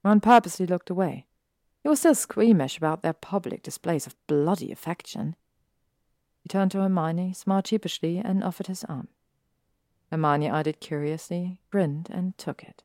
Ron 0.04 0.20
purposely 0.20 0.66
looked 0.66 0.90
away. 0.90 1.26
He 1.82 1.88
was 1.88 2.00
still 2.00 2.14
squeamish 2.14 2.76
about 2.76 3.02
their 3.02 3.12
public 3.12 3.62
displays 3.62 4.06
of 4.06 4.16
bloody 4.26 4.70
affection. 4.70 5.36
He 6.42 6.48
turned 6.48 6.70
to 6.72 6.80
Hermione, 6.80 7.32
smiled 7.32 7.66
sheepishly, 7.66 8.18
and 8.18 8.44
offered 8.44 8.66
his 8.66 8.84
arm. 8.84 9.08
Hermione 10.10 10.50
eyed 10.50 10.66
it 10.66 10.80
curiously, 10.80 11.58
grinned, 11.70 12.08
and 12.10 12.36
took 12.38 12.62
it. 12.62 12.82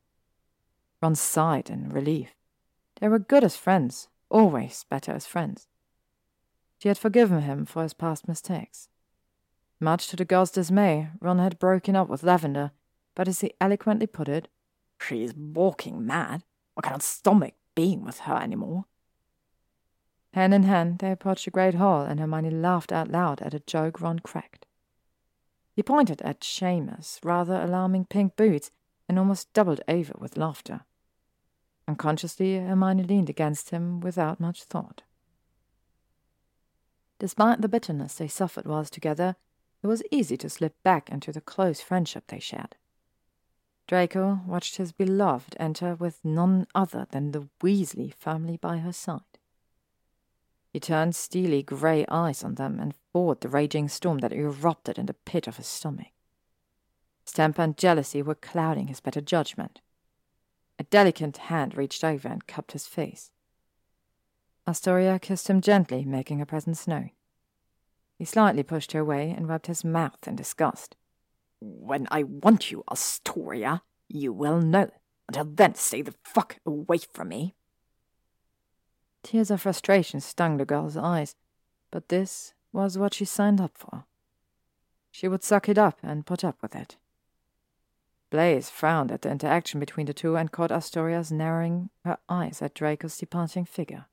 Ron 1.00 1.14
sighed 1.14 1.70
in 1.70 1.90
relief. 1.90 2.34
They 3.00 3.08
were 3.08 3.18
good 3.18 3.44
as 3.44 3.56
friends, 3.56 4.08
always 4.30 4.84
better 4.88 5.12
as 5.12 5.26
friends. 5.26 5.68
She 6.82 6.88
had 6.88 6.98
forgiven 6.98 7.42
him 7.42 7.64
for 7.64 7.84
his 7.84 7.94
past 7.94 8.26
mistakes. 8.26 8.88
Much 9.78 10.08
to 10.08 10.16
the 10.16 10.24
girl's 10.24 10.50
dismay, 10.50 11.10
Ron 11.20 11.38
had 11.38 11.60
broken 11.60 11.94
up 11.94 12.08
with 12.08 12.24
Lavender, 12.24 12.72
but 13.14 13.28
as 13.28 13.40
he 13.40 13.54
eloquently 13.60 14.08
put 14.08 14.28
it, 14.28 14.48
she 15.00 15.22
is 15.22 15.32
walking 15.32 16.04
mad. 16.04 16.42
I 16.76 16.80
cannot 16.80 17.04
stomach 17.04 17.54
being 17.76 18.02
with 18.02 18.18
her 18.26 18.34
any 18.34 18.56
more. 18.56 18.86
Hand 20.34 20.52
in 20.52 20.64
hand, 20.64 20.98
they 20.98 21.12
approached 21.12 21.44
the 21.44 21.52
great 21.52 21.74
hall, 21.74 22.02
and 22.02 22.18
Hermione 22.18 22.50
laughed 22.50 22.90
out 22.90 23.12
loud 23.12 23.40
at 23.42 23.54
a 23.54 23.60
joke 23.60 24.00
Ron 24.00 24.18
cracked. 24.18 24.66
He 25.76 25.84
pointed 25.84 26.20
at 26.22 26.40
Seamus' 26.40 27.20
rather 27.22 27.62
alarming 27.62 28.06
pink 28.06 28.34
boots 28.34 28.72
and 29.08 29.20
almost 29.20 29.52
doubled 29.52 29.82
over 29.86 30.14
with 30.18 30.36
laughter. 30.36 30.80
Unconsciously, 31.86 32.56
Hermione 32.56 33.04
leaned 33.04 33.30
against 33.30 33.70
him 33.70 34.00
without 34.00 34.40
much 34.40 34.64
thought. 34.64 35.04
Despite 37.22 37.60
the 37.60 37.68
bitterness 37.68 38.16
they 38.16 38.26
suffered 38.26 38.66
whilst 38.66 38.92
together, 38.92 39.36
it 39.80 39.86
was 39.86 40.02
easy 40.10 40.36
to 40.38 40.50
slip 40.50 40.74
back 40.82 41.08
into 41.08 41.30
the 41.30 41.40
close 41.40 41.80
friendship 41.80 42.24
they 42.26 42.40
shared. 42.40 42.74
Draco 43.86 44.40
watched 44.44 44.74
his 44.74 44.90
beloved 44.90 45.56
enter 45.60 45.94
with 45.94 46.18
none 46.24 46.66
other 46.74 47.06
than 47.12 47.30
the 47.30 47.48
Weasley 47.60 48.12
firmly 48.12 48.56
by 48.56 48.78
her 48.78 48.92
side. 48.92 49.38
He 50.72 50.80
turned 50.80 51.14
steely 51.14 51.62
grey 51.62 52.04
eyes 52.08 52.42
on 52.42 52.56
them 52.56 52.80
and 52.80 52.92
fought 53.12 53.42
the 53.42 53.48
raging 53.48 53.88
storm 53.88 54.18
that 54.18 54.32
erupted 54.32 54.98
in 54.98 55.06
the 55.06 55.14
pit 55.14 55.46
of 55.46 55.58
his 55.58 55.68
stomach. 55.68 56.10
Temper 57.24 57.62
and 57.62 57.78
jealousy 57.78 58.20
were 58.20 58.34
clouding 58.34 58.88
his 58.88 58.98
better 58.98 59.20
judgment. 59.20 59.80
A 60.76 60.82
delicate 60.82 61.36
hand 61.36 61.76
reached 61.76 62.02
over 62.02 62.26
and 62.26 62.48
cupped 62.48 62.72
his 62.72 62.88
face. 62.88 63.30
Astoria 64.66 65.18
kissed 65.18 65.48
him 65.48 65.60
gently, 65.60 66.04
making 66.04 66.38
her 66.38 66.46
presence 66.46 66.86
known. 66.86 67.10
He 68.16 68.24
slightly 68.24 68.62
pushed 68.62 68.92
her 68.92 69.00
away 69.00 69.30
and 69.30 69.48
rubbed 69.48 69.66
his 69.66 69.84
mouth 69.84 70.26
in 70.26 70.36
disgust. 70.36 70.96
When 71.60 72.06
I 72.10 72.22
want 72.22 72.70
you, 72.70 72.84
Astoria, 72.90 73.82
you 74.08 74.32
will 74.32 74.60
know. 74.60 74.90
Until 75.28 75.44
then, 75.44 75.74
stay 75.74 76.02
the 76.02 76.14
fuck 76.22 76.58
away 76.66 76.98
from 77.12 77.28
me. 77.28 77.54
Tears 79.22 79.50
of 79.50 79.62
frustration 79.62 80.20
stung 80.20 80.56
the 80.56 80.64
girl's 80.64 80.96
eyes, 80.96 81.36
but 81.90 82.08
this 82.08 82.54
was 82.72 82.98
what 82.98 83.14
she 83.14 83.24
signed 83.24 83.60
up 83.60 83.76
for. 83.76 84.04
She 85.10 85.28
would 85.28 85.44
suck 85.44 85.68
it 85.68 85.78
up 85.78 85.98
and 86.02 86.26
put 86.26 86.44
up 86.44 86.56
with 86.62 86.74
it. 86.74 86.96
Blaise 88.30 88.70
frowned 88.70 89.12
at 89.12 89.22
the 89.22 89.30
interaction 89.30 89.78
between 89.78 90.06
the 90.06 90.14
two 90.14 90.36
and 90.36 90.50
caught 90.50 90.72
Astoria's 90.72 91.30
narrowing 91.30 91.90
her 92.04 92.18
eyes 92.28 92.62
at 92.62 92.74
Draco's 92.74 93.18
departing 93.18 93.64
figure. 93.64 94.06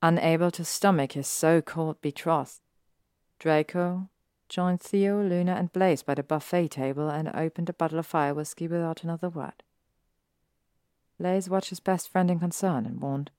Unable 0.00 0.50
to 0.52 0.64
stomach 0.64 1.12
his 1.12 1.26
so-called 1.26 2.00
betrothed, 2.00 2.60
Draco 3.38 4.08
joined 4.48 4.80
Theo, 4.80 5.22
Luna, 5.22 5.54
and 5.54 5.72
Blaise 5.72 6.02
by 6.02 6.14
the 6.14 6.22
buffet 6.22 6.68
table 6.68 7.08
and 7.08 7.28
opened 7.34 7.68
a 7.68 7.72
bottle 7.72 7.98
of 7.98 8.06
fire 8.06 8.32
whiskey 8.32 8.68
without 8.68 9.02
another 9.02 9.28
word. 9.28 9.62
Blaise 11.18 11.50
watched 11.50 11.70
his 11.70 11.80
best 11.80 12.08
friend 12.10 12.30
in 12.30 12.38
concern 12.38 12.86
and 12.86 13.00
warned, 13.00 13.30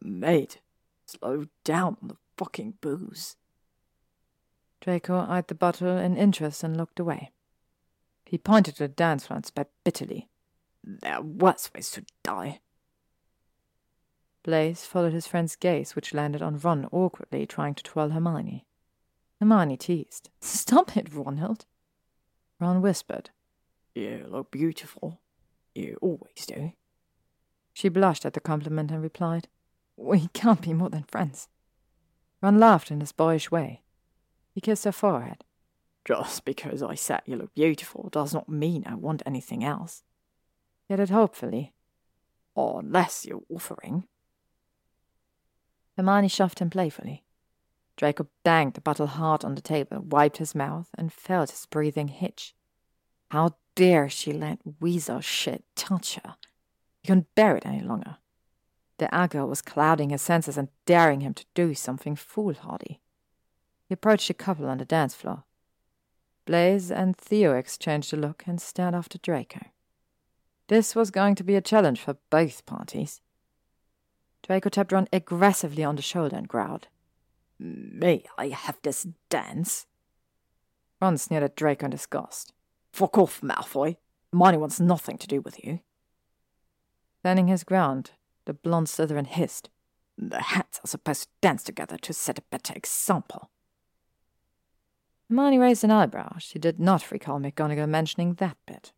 Mate, 0.00 0.60
slow 1.04 1.46
down 1.64 1.96
on 2.00 2.08
the 2.08 2.16
fucking 2.36 2.74
booze. 2.80 3.36
Draco 4.80 5.26
eyed 5.28 5.48
the 5.48 5.54
bottle 5.54 5.96
in 5.98 6.16
interest 6.16 6.62
and 6.62 6.76
looked 6.76 7.00
away. 7.00 7.32
He 8.24 8.38
pointed 8.38 8.76
to 8.76 8.84
the 8.84 8.88
dance 8.88 9.26
floor 9.26 9.36
and 9.36 9.46
spat 9.46 9.68
bitterly. 9.82 10.28
There 10.84 11.14
are 11.14 11.22
worse 11.22 11.70
ways 11.74 11.90
to 11.92 12.04
die. 12.22 12.60
Blaise 14.42 14.84
followed 14.84 15.12
his 15.12 15.26
friend's 15.26 15.56
gaze, 15.56 15.94
which 15.94 16.14
landed 16.14 16.42
on 16.42 16.58
Ron 16.58 16.88
awkwardly 16.90 17.46
trying 17.46 17.74
to 17.74 17.82
twirl 17.82 18.10
Hermione. 18.10 18.64
Hermione 19.40 19.76
teased. 19.76 20.30
Stop 20.40 20.96
it, 20.96 21.12
Ronald. 21.12 21.66
Ron 22.60 22.82
whispered. 22.82 23.30
You 23.94 24.26
look 24.28 24.50
beautiful. 24.50 25.20
You 25.74 25.98
always 26.00 26.46
do. 26.46 26.72
She 27.72 27.88
blushed 27.88 28.26
at 28.26 28.32
the 28.32 28.40
compliment 28.40 28.90
and 28.90 29.02
replied, 29.02 29.48
We 29.96 30.28
can't 30.32 30.62
be 30.62 30.72
more 30.72 30.90
than 30.90 31.04
friends. 31.04 31.48
Ron 32.42 32.58
laughed 32.58 32.90
in 32.90 33.00
his 33.00 33.12
boyish 33.12 33.50
way. 33.50 33.82
He 34.54 34.60
kissed 34.60 34.84
her 34.84 34.92
forehead. 34.92 35.44
Just 36.04 36.44
because 36.44 36.82
I 36.82 36.94
said 36.94 37.20
you 37.26 37.36
look 37.36 37.54
beautiful 37.54 38.08
does 38.10 38.32
not 38.32 38.48
mean 38.48 38.84
I 38.86 38.94
want 38.94 39.22
anything 39.26 39.62
else. 39.62 40.02
He 40.86 40.94
added 40.94 41.10
hopefully. 41.10 41.74
Unless 42.56 43.26
you're 43.26 43.42
offering. 43.48 44.04
Hermione 45.98 46.28
shoved 46.28 46.60
him 46.60 46.70
playfully. 46.70 47.24
Draco 47.96 48.28
banged 48.44 48.74
the 48.74 48.80
bottle 48.80 49.08
hard 49.08 49.44
on 49.44 49.56
the 49.56 49.60
table, 49.60 49.98
wiped 50.00 50.36
his 50.36 50.54
mouth, 50.54 50.88
and 50.96 51.12
felt 51.12 51.50
his 51.50 51.66
breathing 51.66 52.06
hitch. 52.06 52.54
How 53.32 53.56
dare 53.74 54.08
she 54.08 54.32
let 54.32 54.60
weasel 54.80 55.20
shit 55.20 55.64
touch 55.74 56.14
her? 56.14 56.36
He 57.02 57.08
couldn't 57.08 57.34
bear 57.34 57.56
it 57.56 57.66
any 57.66 57.80
longer. 57.80 58.18
The 58.98 59.12
anger 59.12 59.44
was 59.44 59.60
clouding 59.60 60.10
his 60.10 60.22
senses 60.22 60.56
and 60.56 60.68
daring 60.86 61.20
him 61.20 61.34
to 61.34 61.44
do 61.54 61.74
something 61.74 62.14
foolhardy. 62.14 63.00
He 63.88 63.94
approached 63.94 64.28
the 64.28 64.34
couple 64.34 64.68
on 64.68 64.78
the 64.78 64.84
dance 64.84 65.16
floor. 65.16 65.42
Blaise 66.44 66.92
and 66.92 67.16
Theo 67.16 67.54
exchanged 67.54 68.14
a 68.14 68.16
look 68.16 68.44
and 68.46 68.60
stared 68.60 68.94
after 68.94 69.18
Draco. 69.18 69.66
This 70.68 70.94
was 70.94 71.10
going 71.10 71.34
to 71.34 71.44
be 71.44 71.56
a 71.56 71.60
challenge 71.60 72.00
for 72.00 72.18
both 72.30 72.64
parties. 72.66 73.20
Draco 74.42 74.68
tapped 74.68 74.92
Ron 74.92 75.08
aggressively 75.12 75.84
on 75.84 75.96
the 75.96 76.02
shoulder 76.02 76.36
and 76.36 76.48
growled. 76.48 76.88
May 77.58 78.24
I 78.36 78.48
have 78.48 78.78
this 78.82 79.06
dance? 79.28 79.86
Ron 81.00 81.18
sneered 81.18 81.42
at 81.42 81.56
Draco 81.56 81.86
in 81.86 81.90
disgust. 81.90 82.52
Fuck 82.92 83.18
off, 83.18 83.40
Malfoy. 83.40 83.96
Hermione 84.32 84.58
wants 84.58 84.80
nothing 84.80 85.18
to 85.18 85.26
do 85.26 85.40
with 85.40 85.64
you. 85.64 85.80
Standing 87.20 87.48
his 87.48 87.64
ground, 87.64 88.12
the 88.44 88.54
blonde 88.54 88.86
Slytherin 88.86 89.26
hissed. 89.26 89.70
The 90.16 90.40
hats 90.40 90.80
are 90.84 90.88
supposed 90.88 91.24
to 91.24 91.28
dance 91.40 91.62
together 91.62 91.96
to 91.98 92.12
set 92.12 92.38
a 92.38 92.42
better 92.50 92.72
example. 92.74 93.50
Hermione 95.28 95.58
raised 95.58 95.84
an 95.84 95.90
eyebrow. 95.90 96.38
She 96.38 96.58
did 96.58 96.80
not 96.80 97.10
recall 97.10 97.38
McGonagall 97.38 97.88
mentioning 97.88 98.34
that 98.34 98.56
bit. 98.66 98.92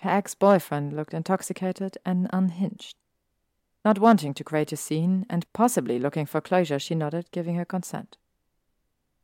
Her 0.00 0.10
ex-boyfriend 0.10 0.92
looked 0.92 1.14
intoxicated 1.14 1.96
and 2.04 2.28
unhinged. 2.32 2.96
Not 3.86 4.00
wanting 4.00 4.34
to 4.34 4.42
create 4.42 4.72
a 4.72 4.76
scene, 4.76 5.26
and 5.30 5.46
possibly 5.52 6.00
looking 6.00 6.26
for 6.26 6.40
closure, 6.40 6.80
she 6.80 6.96
nodded, 6.96 7.30
giving 7.30 7.54
her 7.54 7.64
consent. 7.64 8.16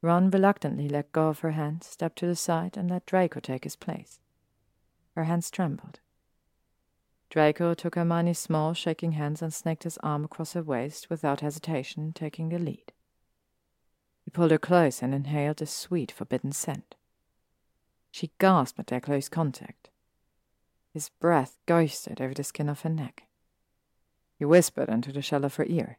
Ron 0.00 0.30
reluctantly 0.30 0.88
let 0.88 1.10
go 1.10 1.26
of 1.26 1.40
her 1.40 1.50
hand, 1.50 1.82
stepped 1.82 2.16
to 2.18 2.28
the 2.28 2.36
side, 2.36 2.76
and 2.76 2.88
let 2.88 3.04
Draco 3.04 3.40
take 3.40 3.64
his 3.64 3.74
place. 3.74 4.20
Her 5.16 5.24
hands 5.24 5.50
trembled. 5.50 5.98
Draco 7.28 7.74
took 7.74 7.96
Hermione's 7.96 8.38
small, 8.38 8.72
shaking 8.72 9.12
hands 9.12 9.42
and 9.42 9.52
snaked 9.52 9.82
his 9.82 9.98
arm 9.98 10.24
across 10.24 10.52
her 10.52 10.62
waist 10.62 11.10
without 11.10 11.40
hesitation, 11.40 12.12
taking 12.12 12.48
the 12.48 12.60
lead. 12.60 12.92
He 14.24 14.30
pulled 14.30 14.52
her 14.52 14.58
close 14.58 15.02
and 15.02 15.12
inhaled 15.12 15.60
a 15.60 15.66
sweet, 15.66 16.12
forbidden 16.12 16.52
scent. 16.52 16.94
She 18.12 18.30
gasped 18.38 18.78
at 18.78 18.86
their 18.86 19.00
close 19.00 19.28
contact. 19.28 19.88
His 20.94 21.08
breath 21.08 21.58
ghosted 21.66 22.20
over 22.20 22.32
the 22.32 22.44
skin 22.44 22.68
of 22.68 22.82
her 22.82 22.88
neck. 22.88 23.24
He 24.42 24.46
whispered 24.46 24.88
into 24.88 25.12
the 25.12 25.22
shell 25.22 25.44
of 25.44 25.54
her 25.54 25.66
ear. 25.68 25.98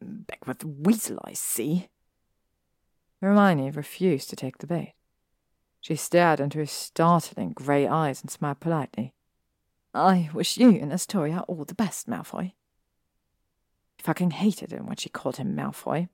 Back 0.00 0.46
with 0.46 0.60
the 0.60 0.68
Weasel, 0.68 1.18
I 1.24 1.32
see. 1.32 1.88
Hermione 3.20 3.72
refused 3.72 4.30
to 4.30 4.36
take 4.36 4.58
the 4.58 4.68
bait. 4.68 4.94
She 5.80 5.96
stared 5.96 6.38
into 6.38 6.60
his 6.60 6.70
startling 6.70 7.52
grey 7.52 7.88
eyes 7.88 8.22
and 8.22 8.30
smiled 8.30 8.60
politely. 8.60 9.12
I 9.92 10.30
wish 10.32 10.56
you 10.56 10.70
and 10.70 10.92
Astoria 10.92 11.40
all 11.48 11.64
the 11.64 11.74
best, 11.74 12.08
Malfoy. 12.08 12.52
He 13.96 14.02
fucking 14.04 14.30
hated 14.30 14.72
it 14.72 14.84
when 14.84 14.94
she 14.94 15.08
called 15.08 15.38
him 15.38 15.56
Malfoy. 15.56 16.08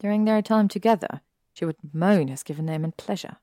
During 0.00 0.24
their 0.24 0.42
time 0.42 0.66
together, 0.66 1.20
she 1.52 1.64
would 1.64 1.76
moan 1.92 2.26
his 2.26 2.42
given 2.42 2.66
name 2.66 2.84
in 2.84 2.90
pleasure. 2.90 3.36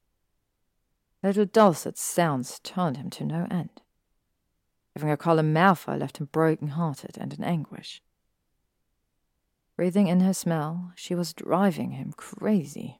Little 1.24 1.46
dulcet 1.46 1.98
sounds 1.98 2.60
turned 2.60 2.98
him 2.98 3.10
to 3.12 3.24
no 3.24 3.48
end. 3.50 3.82
Having 5.00 5.16
call 5.18 5.40
him 5.40 5.54
Malfoy 5.54 5.98
left 5.98 6.18
him 6.18 6.28
broken-hearted 6.30 7.18
and 7.18 7.34
in 7.34 7.42
anguish. 7.42 8.02
Breathing 9.78 10.08
in 10.08 10.20
her 10.20 10.34
smell, 10.34 10.92
she 10.94 11.16
was 11.16 11.34
driving 11.34 11.92
him 11.92 12.12
crazy. 12.18 13.00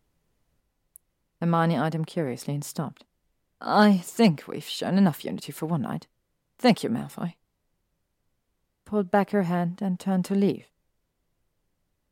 Hermione 1.42 1.76
eyed 1.76 1.94
him 1.94 2.06
curiously 2.06 2.54
and 2.54 2.64
stopped. 2.64 3.04
I 3.60 3.98
think 3.98 4.48
we've 4.48 4.64
shown 4.64 4.98
enough 4.98 5.26
unity 5.26 5.52
for 5.52 5.66
one 5.66 5.82
night. 5.82 6.08
Thank 6.58 6.84
you, 6.84 6.90
Malfoy. 6.90 7.34
Pulled 8.86 9.12
back 9.12 9.32
her 9.32 9.44
hand 9.44 9.82
and 9.82 10.00
turned 10.00 10.24
to 10.26 10.36
leave. 10.36 10.68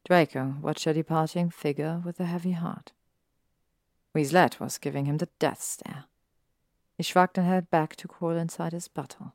Draco 0.05 0.55
watched 0.61 0.83
her 0.83 0.93
departing 0.93 1.49
figure 1.49 2.01
with 2.03 2.19
a 2.19 2.25
heavy 2.25 2.51
heart. 2.51 2.91
Weaslette 4.13 4.59
was 4.59 4.77
giving 4.77 5.05
him 5.05 5.17
the 5.17 5.29
death 5.39 5.61
stare. 5.61 6.05
He 6.97 7.03
shrugged 7.03 7.37
and 7.37 7.47
headed 7.47 7.69
back 7.69 7.95
to 7.97 8.07
crawl 8.09 8.31
inside 8.31 8.73
his 8.73 8.89
bottle. 8.89 9.33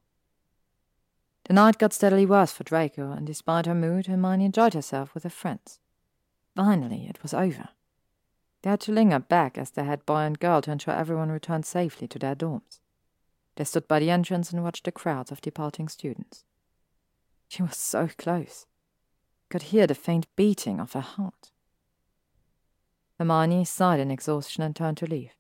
The 1.45 1.55
night 1.55 1.79
got 1.79 1.93
steadily 1.93 2.25
worse 2.25 2.53
for 2.53 2.65
Draco, 2.65 3.11
and 3.11 3.27
despite 3.27 3.67
her 3.67 3.75
mood, 3.75 4.07
Hermione 4.07 4.45
enjoyed 4.45 4.75
herself 4.75 5.13
with 5.15 5.25
her 5.25 5.31
friends. 5.31 5.81
Finally, 6.55 7.07
it 7.09 7.23
was 7.23 7.35
over. 7.35 7.71
They 8.63 8.71
had 8.71 8.81
to 8.83 8.93
linger 8.93 9.19
back 9.19 9.59
as 9.59 9.71
the 9.71 9.85
head 9.85 10.07
boy 10.07 10.21
and 10.21 10.39
girl 10.39 10.63
to 10.63 10.71
ensure 10.71 10.95
everyone 10.95 11.31
returned 11.31 11.67
safely 11.67 12.07
to 12.09 12.19
their 12.19 12.37
dorms. 12.37 12.79
They 13.57 13.65
stood 13.65 13.89
by 13.89 13.99
the 13.99 14.11
entrance 14.11 14.53
and 14.53 14.63
watched 14.63 14.85
the 14.85 14.93
crowds 14.93 15.33
of 15.33 15.41
departing 15.41 15.89
students. 15.89 16.45
She 17.49 17.63
was 17.63 17.77
so 17.77 18.09
close. 18.17 18.67
Could 19.51 19.65
hear 19.65 19.87
the 19.87 19.95
faint 19.95 20.27
beating 20.37 20.81
of 20.81 20.93
her 20.93 21.01
heart. 21.01 21.51
Hermione 23.19 23.65
sighed 23.65 24.01
in 24.01 24.11
exhaustion 24.11 24.63
and 24.63 24.75
turned 24.75 24.97
to 24.99 25.07
leave. 25.07 25.33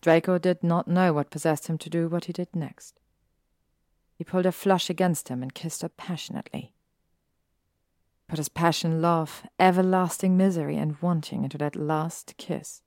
Draco 0.00 0.38
did 0.38 0.62
not 0.62 0.88
know 0.88 1.12
what 1.12 1.30
possessed 1.30 1.68
him 1.68 1.78
to 1.78 1.90
do 1.90 2.08
what 2.08 2.24
he 2.24 2.32
did 2.32 2.54
next. 2.54 3.00
He 4.16 4.24
pulled 4.24 4.44
her 4.44 4.52
flush 4.52 4.88
against 4.88 5.28
him 5.28 5.42
and 5.42 5.54
kissed 5.54 5.82
her 5.82 5.88
passionately. 5.88 6.72
Put 8.28 8.38
his 8.38 8.48
passion, 8.48 9.02
love, 9.02 9.42
everlasting 9.58 10.36
misery, 10.36 10.76
and 10.76 10.96
wanting 11.02 11.44
into 11.44 11.58
that 11.58 11.76
last 11.76 12.34
kiss. 12.36 12.82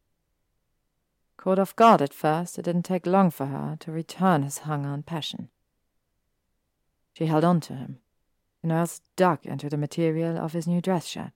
Caught 1.37 1.59
off 1.59 1.75
guard 1.75 2.01
at 2.01 2.13
first, 2.13 2.57
it 2.57 2.63
didn't 2.63 2.83
take 2.83 3.05
long 3.05 3.29
for 3.29 3.45
her 3.45 3.77
to 3.81 3.91
return 3.91 4.43
his 4.43 4.59
hunger 4.59 4.91
and 4.91 5.05
passion. 5.05 5.49
She 7.13 7.27
held 7.27 7.43
on 7.43 7.59
to 7.61 7.73
him, 7.73 7.99
her 8.61 8.69
nails 8.69 9.01
dug 9.15 9.45
into 9.45 9.69
the 9.69 9.77
material 9.77 10.37
of 10.37 10.53
his 10.53 10.67
new 10.67 10.81
dress 10.81 11.05
shirt. 11.05 11.31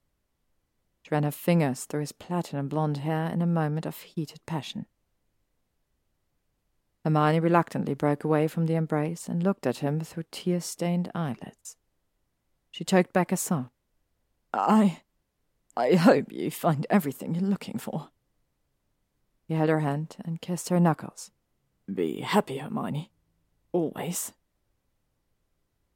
She 1.04 1.10
ran 1.12 1.24
her 1.24 1.32
fingers 1.32 1.86
through 1.86 2.02
his 2.02 2.12
platinum 2.12 2.68
blonde 2.68 2.98
hair 2.98 3.30
in 3.32 3.42
a 3.42 3.48
moment 3.48 3.86
of 3.86 3.98
heated 3.98 4.46
passion. 4.46 4.86
Hermione 7.04 7.40
reluctantly 7.40 7.94
broke 7.94 8.24
away 8.24 8.48
from 8.48 8.68
the 8.68 8.76
embrace 8.76 9.28
and 9.28 9.42
looked 9.42 9.66
at 9.66 9.78
him 9.78 10.00
through 10.02 10.26
tear-stained 10.32 11.12
eyelids. 11.16 11.78
She 12.70 12.84
choked 12.84 13.12
back 13.12 13.32
a 13.32 13.38
sob. 13.38 13.70
I. 14.54 15.02
I 15.76 15.96
hope 15.96 16.32
you 16.32 16.52
find 16.52 16.86
everything 16.90 17.34
you're 17.34 17.44
looking 17.44 17.80
for. 17.80 18.10
He 19.48 19.56
held 19.56 19.70
her 19.70 19.80
hand 19.80 20.18
and 20.24 20.42
kissed 20.42 20.70
her 20.70 20.80
knuckles. 20.80 21.32
Be 21.94 22.22
happy, 22.22 22.60
Hermione. 22.60 23.10
Always. 23.72 24.34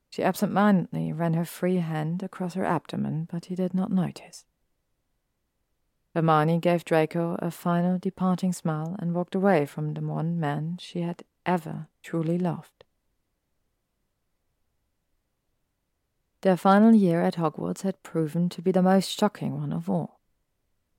She 0.10 0.24
absent-mindedly 0.24 1.14
ran 1.14 1.34
her 1.34 1.46
free 1.46 1.78
hand 1.78 2.24
across 2.24 2.54
her 2.56 2.66
abdomen, 2.66 3.28
but 3.32 3.46
he 3.46 3.56
did 3.56 3.74
not 3.74 3.92
notice. 3.92 4.46
Hermione 6.16 6.60
gave 6.60 6.86
Draco 6.86 7.36
a 7.40 7.52
final 7.52 8.00
departing 8.00 8.54
smile 8.54 8.96
and 9.00 9.14
walked 9.14 9.36
away 9.36 9.66
from 9.66 9.94
the 9.94 10.02
one 10.02 10.40
man 10.40 10.78
she 10.80 11.02
had 11.02 11.24
ever 11.46 11.90
truly 12.02 12.38
loved. 12.38 12.86
Their 16.40 16.56
final 16.56 16.94
year 16.94 17.22
at 17.22 17.36
Hogwarts 17.36 17.82
had 17.82 18.02
proven 18.02 18.48
to 18.50 18.62
be 18.62 18.72
the 18.72 18.82
most 18.82 19.10
shocking 19.10 19.60
one 19.60 19.74
of 19.74 19.90
all. 19.90 20.22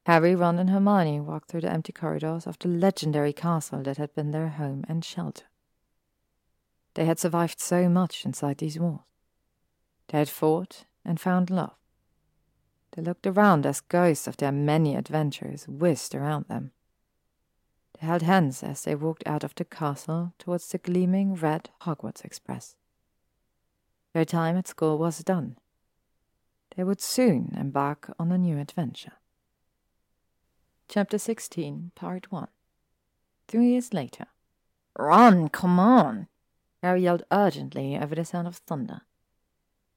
Harry, 0.05 0.35
Ron, 0.35 0.59
and 0.59 0.69
Hermione 0.69 1.21
walked 1.21 1.49
through 1.49 1.63
the 1.63 1.73
empty 1.73 1.95
corridors 1.95 2.47
of 2.47 2.59
the 2.59 2.69
legendary 2.69 3.33
castle 3.33 3.83
that 3.85 3.97
had 3.97 4.15
been 4.15 4.33
their 4.33 4.51
home 4.51 4.85
and 4.87 5.03
shelter. 5.03 5.47
They 6.93 7.07
had 7.07 7.19
survived 7.19 7.59
so 7.59 7.89
much 7.89 8.27
inside 8.27 8.59
these 8.59 8.79
walls. 8.79 9.01
They 10.09 10.19
had 10.19 10.29
fought 10.29 10.85
and 11.05 11.19
found 11.19 11.49
love. 11.49 11.75
They 12.97 13.03
looked 13.03 13.27
around 13.27 13.67
as 13.67 13.83
ghosts 13.83 14.27
of 14.27 14.39
their 14.39 14.51
many 14.51 14.97
adventures 14.97 15.69
whizzed 15.69 16.15
around 16.15 16.47
them. 16.49 16.73
They 17.93 18.07
held 18.07 18.23
hands 18.23 18.63
as 18.63 18.85
they 18.85 18.95
walked 18.95 19.23
out 19.27 19.45
of 19.45 19.55
the 19.55 19.67
castle 19.67 20.33
towards 20.39 20.67
the 20.69 20.79
gleaming 20.79 21.35
red 21.35 21.69
Hogwarts 21.83 22.25
Express. 22.25 22.75
Their 24.15 24.25
time 24.25 24.57
at 24.57 24.67
school 24.67 24.97
was 24.97 25.19
done. 25.19 25.59
They 26.75 26.85
would 26.85 27.03
soon 27.03 27.55
embark 27.55 28.15
on 28.19 28.33
a 28.33 28.39
new 28.39 28.59
adventure. 28.59 29.13
Chapter 30.89 31.19
16, 31.19 31.93
Part 31.95 32.33
1 32.33 32.49
Three 33.47 33.73
years 33.73 33.93
later. 33.93 34.27
Run, 34.99 35.51
come 35.51 35.79
on! 35.79 36.29
Harry 36.83 37.03
yelled 37.03 37.25
urgently 37.31 37.99
over 37.99 38.15
the 38.15 38.25
sound 38.25 38.49
of 38.49 38.57
thunder. 38.57 39.03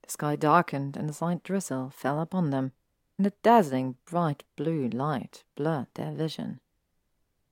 The 0.01 0.09
sky 0.09 0.35
darkened 0.35 0.97
and 0.97 1.09
a 1.09 1.13
slight 1.13 1.43
drizzle 1.43 1.91
fell 1.91 2.19
upon 2.19 2.49
them, 2.49 2.73
and 3.19 3.27
a 3.27 3.33
dazzling 3.43 3.97
bright 4.05 4.45
blue 4.55 4.87
light 4.87 5.43
blurred 5.55 5.87
their 5.95 6.13
vision. 6.13 6.61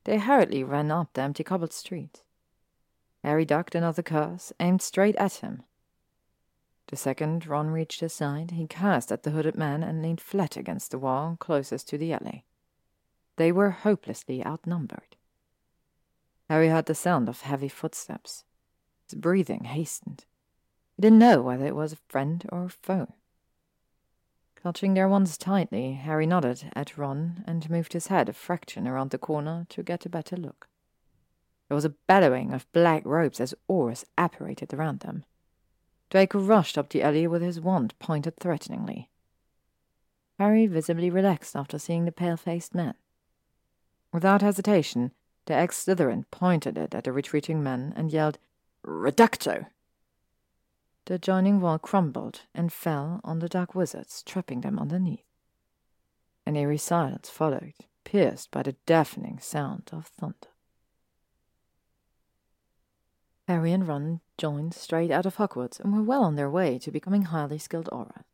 They 0.05 0.17
hurriedly 0.17 0.63
ran 0.63 0.89
up 0.89 1.09
the 1.11 1.21
empty 1.21 1.43
cobbled 1.43 1.73
street. 1.73 2.23
Harry 3.21 3.43
ducked 3.43 3.75
another 3.75 4.01
curse, 4.01 4.53
aimed 4.61 4.81
straight 4.81 5.17
at 5.17 5.33
him. 5.33 5.63
The 6.87 6.95
second 6.95 7.45
Ron 7.45 7.69
reached 7.69 7.99
his 7.99 8.13
side, 8.13 8.51
he 8.51 8.65
cursed 8.65 9.11
at 9.11 9.23
the 9.23 9.31
hooded 9.31 9.57
man 9.57 9.83
and 9.83 10.01
leaned 10.01 10.21
flat 10.21 10.55
against 10.55 10.91
the 10.91 10.97
wall 10.97 11.35
closest 11.37 11.89
to 11.89 11.97
the 11.97 12.13
alley. 12.13 12.45
They 13.35 13.51
were 13.51 13.71
hopelessly 13.71 14.45
outnumbered. 14.45 15.17
Harry 16.49 16.69
heard 16.69 16.85
the 16.85 16.95
sound 16.95 17.27
of 17.27 17.41
heavy 17.41 17.67
footsteps. 17.67 18.45
His 19.03 19.15
breathing 19.15 19.65
hastened. 19.65 20.23
He 20.95 21.01
didn't 21.01 21.19
know 21.19 21.41
whether 21.41 21.65
it 21.65 21.75
was 21.75 21.91
a 21.91 21.97
friend 22.07 22.45
or 22.53 22.63
a 22.63 22.69
foe. 22.69 23.15
Clutching 24.61 24.95
their 24.95 25.07
wands 25.07 25.37
tightly, 25.37 25.93
Harry 25.93 26.25
nodded 26.25 26.71
at 26.75 26.97
Ron 26.97 27.43
and 27.45 27.69
moved 27.69 27.93
his 27.93 28.07
head 28.07 28.27
a 28.27 28.33
fraction 28.33 28.87
around 28.87 29.11
the 29.11 29.17
corner 29.19 29.67
to 29.69 29.83
get 29.83 30.05
a 30.05 30.09
better 30.09 30.35
look. 30.35 30.67
There 31.67 31.75
was 31.75 31.85
a 31.85 31.93
bellowing 32.07 32.53
of 32.53 32.71
black 32.71 33.05
ropes 33.05 33.39
as 33.39 33.53
Aurors 33.69 34.03
apparated 34.17 34.73
around 34.73 35.01
them. 35.01 35.25
Draco 36.09 36.39
rushed 36.39 36.77
up 36.77 36.89
the 36.89 37.03
alley 37.03 37.27
with 37.27 37.41
his 37.41 37.61
wand 37.61 37.93
pointed 37.99 38.37
threateningly. 38.37 39.09
Harry 40.39 40.65
visibly 40.65 41.09
relaxed 41.09 41.55
after 41.55 41.77
seeing 41.77 42.05
the 42.05 42.11
pale-faced 42.11 42.73
man. 42.73 42.95
Without 44.11 44.41
hesitation, 44.41 45.11
the 45.45 45.53
ex-Slytherin 45.53 46.25
pointed 46.31 46.77
it 46.77 46.95
at 46.95 47.03
the 47.03 47.11
retreating 47.11 47.61
men 47.61 47.93
and 47.95 48.11
yelled, 48.11 48.39
Reducto! 48.83 49.67
The 51.07 51.13
adjoining 51.13 51.61
wall 51.61 51.79
crumbled 51.79 52.41
and 52.53 52.71
fell 52.71 53.21
on 53.23 53.39
the 53.39 53.47
dark 53.47 53.73
wizards, 53.73 54.21
trapping 54.23 54.59
them 54.59 54.77
underneath. 54.77 55.23
An 56.45 56.57
eerie 56.57 56.77
silence 56.77 57.29
followed, 57.29 57.75
pierced 58.03 58.51
by 58.51 58.63
the 58.63 58.73
deafening 58.85 59.39
sound 59.39 59.89
of 59.93 60.07
thunder. 60.07 60.49
Harry 63.47 63.71
and 63.71 63.87
Ron 63.87 64.19
joined 64.37 64.73
straight 64.73 65.09
out 65.09 65.25
of 65.25 65.37
Hogwarts 65.37 65.79
and 65.79 65.95
were 65.95 66.03
well 66.03 66.25
on 66.25 66.35
their 66.35 66.49
way 66.49 66.77
to 66.79 66.91
becoming 66.91 67.21
highly 67.21 67.57
skilled 67.57 67.87
Aurors. 67.89 68.25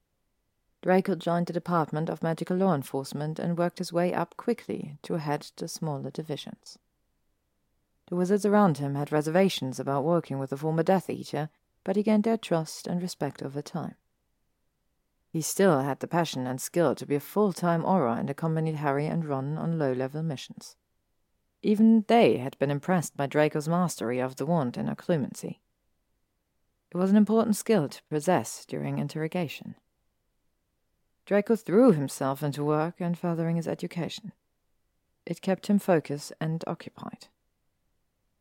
Draco 0.81 1.13
joined 1.13 1.45
the 1.45 1.53
Department 1.53 2.09
of 2.09 2.23
Magical 2.23 2.57
Law 2.57 2.73
Enforcement 2.73 3.37
and 3.37 3.55
worked 3.55 3.77
his 3.77 3.93
way 3.93 4.15
up 4.15 4.35
quickly 4.35 4.97
to 5.03 5.19
head 5.19 5.51
the 5.57 5.67
smaller 5.67 6.09
divisions. 6.09 6.79
The 8.07 8.15
wizards 8.15 8.47
around 8.47 8.79
him 8.79 8.95
had 8.95 9.11
reservations 9.11 9.79
about 9.79 10.03
working 10.03 10.39
with 10.39 10.49
the 10.49 10.57
former 10.57 10.81
Death 10.81 11.07
Eater, 11.07 11.51
but 11.83 11.95
he 11.95 12.03
gained 12.03 12.23
their 12.23 12.37
trust 12.37 12.87
and 12.87 13.01
respect 13.01 13.43
over 13.43 13.61
time. 13.61 13.95
He 15.29 15.41
still 15.41 15.81
had 15.81 15.99
the 15.99 16.07
passion 16.07 16.45
and 16.45 16.61
skill 16.61 16.93
to 16.95 17.05
be 17.05 17.15
a 17.15 17.19
full-time 17.19 17.83
Auror 17.83 18.19
and 18.19 18.29
accompanied 18.29 18.75
Harry 18.75 19.07
and 19.07 19.25
Ron 19.25 19.57
on 19.57 19.79
low-level 19.79 20.21
missions. 20.21 20.75
Even 21.63 22.05
they 22.07 22.37
had 22.37 22.57
been 22.59 22.69
impressed 22.69 23.17
by 23.17 23.25
Draco's 23.25 23.67
mastery 23.67 24.19
of 24.19 24.35
the 24.35 24.45
wand 24.45 24.77
and 24.77 24.89
occlumency. 24.89 25.59
It 26.91 26.97
was 26.97 27.09
an 27.09 27.17
important 27.17 27.55
skill 27.55 27.89
to 27.89 28.01
possess 28.09 28.65
during 28.65 28.99
interrogation. 28.99 29.75
Draco 31.25 31.55
threw 31.55 31.93
himself 31.93 32.43
into 32.43 32.63
work 32.63 32.95
and 32.99 33.17
furthering 33.17 33.55
his 33.55 33.67
education. 33.67 34.33
It 35.25 35.41
kept 35.41 35.67
him 35.67 35.79
focused 35.79 36.33
and 36.39 36.63
occupied. 36.67 37.27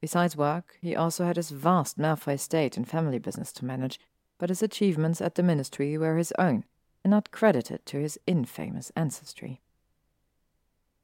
Besides 0.02 0.36
work, 0.36 0.76
he 0.80 0.96
also 0.96 1.24
had 1.24 1.36
his 1.36 1.50
vast 1.50 1.96
Malfoy 1.96 2.34
estate 2.34 2.76
and 2.76 2.88
family 2.88 3.20
business 3.20 3.52
to 3.52 3.64
manage, 3.64 4.00
but 4.36 4.48
his 4.48 4.60
achievements 4.60 5.20
at 5.20 5.36
the 5.36 5.44
ministry 5.44 5.96
were 5.96 6.16
his 6.16 6.32
own, 6.40 6.64
and 7.04 7.12
not 7.12 7.30
credited 7.30 7.86
to 7.86 8.00
his 8.00 8.18
infamous 8.26 8.90
ancestry. 8.96 9.60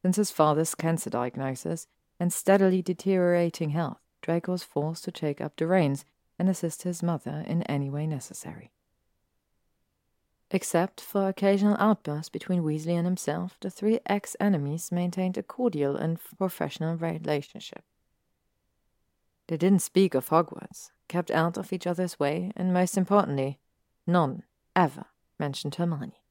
Since 0.02 0.16
his 0.16 0.32
father's 0.32 0.74
cancer 0.74 1.10
diagnosis 1.10 1.86
and 2.18 2.32
steadily 2.32 2.82
deteriorating 2.82 3.70
health, 3.70 4.00
Draco 4.20 4.50
was 4.50 4.64
forced 4.64 5.04
to 5.04 5.12
take 5.12 5.40
up 5.40 5.56
the 5.56 5.68
reins 5.68 6.04
and 6.36 6.48
assist 6.48 6.82
his 6.82 7.00
mother 7.00 7.44
in 7.46 7.62
any 7.62 7.88
way 7.88 8.04
necessary. 8.04 8.72
Except 10.50 11.00
for 11.00 11.28
occasional 11.28 11.76
outbursts 11.78 12.30
between 12.30 12.64
Weasley 12.64 12.96
and 12.96 13.06
himself, 13.06 13.58
the 13.60 13.70
three 13.70 14.00
ex 14.06 14.34
enemies 14.40 14.90
maintained 14.90 15.38
a 15.38 15.44
cordial 15.44 15.94
and 15.94 16.18
professional 16.36 16.96
relationship. 16.96 17.84
They 19.48 19.56
didn't 19.56 19.80
speak 19.80 20.14
of 20.14 20.28
Hogwarts, 20.28 20.90
kept 21.08 21.30
out 21.30 21.56
of 21.56 21.72
each 21.72 21.86
other's 21.86 22.20
way, 22.20 22.52
and 22.54 22.72
most 22.72 22.98
importantly, 22.98 23.58
none 24.06 24.42
ever 24.76 25.06
mentioned 25.38 25.74
Hermione. 25.74 26.22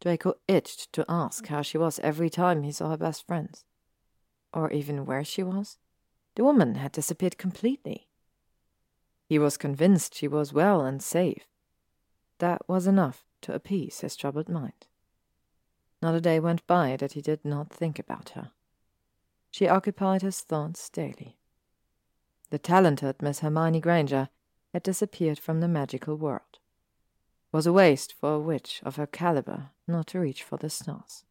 Draco 0.00 0.34
itched 0.48 0.92
to 0.92 1.04
ask 1.08 1.46
how 1.46 1.62
she 1.62 1.78
was 1.78 2.00
every 2.00 2.28
time 2.28 2.64
he 2.64 2.72
saw 2.72 2.90
her 2.90 2.96
best 2.96 3.24
friends, 3.26 3.64
or 4.52 4.70
even 4.72 5.06
where 5.06 5.24
she 5.24 5.44
was. 5.44 5.78
The 6.34 6.42
woman 6.42 6.74
had 6.74 6.90
disappeared 6.90 7.38
completely. 7.38 8.08
He 9.24 9.38
was 9.38 9.56
convinced 9.56 10.14
she 10.14 10.26
was 10.26 10.52
well 10.52 10.80
and 10.80 11.00
safe. 11.00 11.46
That 12.38 12.68
was 12.68 12.88
enough 12.88 13.24
to 13.42 13.54
appease 13.54 14.00
his 14.00 14.16
troubled 14.16 14.48
mind. 14.48 14.88
Not 16.02 16.16
a 16.16 16.20
day 16.20 16.40
went 16.40 16.66
by 16.66 16.96
that 16.96 17.12
he 17.12 17.22
did 17.22 17.44
not 17.44 17.72
think 17.72 18.00
about 18.00 18.30
her. 18.30 18.50
She 19.52 19.68
occupied 19.68 20.22
his 20.22 20.40
thoughts 20.40 20.90
daily. 20.90 21.38
The 22.50 22.58
talented 22.58 23.20
Miss 23.22 23.40
Hermione 23.40 23.80
Granger 23.80 24.28
had 24.72 24.82
disappeared 24.82 25.38
from 25.38 25.60
the 25.60 25.68
magical 25.68 26.16
world. 26.16 26.58
It 27.52 27.56
was 27.56 27.66
a 27.66 27.72
waste 27.72 28.12
for 28.12 28.34
a 28.34 28.40
witch 28.40 28.80
of 28.84 28.96
her 28.96 29.06
caliber 29.06 29.70
not 29.86 30.08
to 30.08 30.20
reach 30.20 30.42
for 30.42 30.56
the 30.56 30.70
stars. 30.70 31.24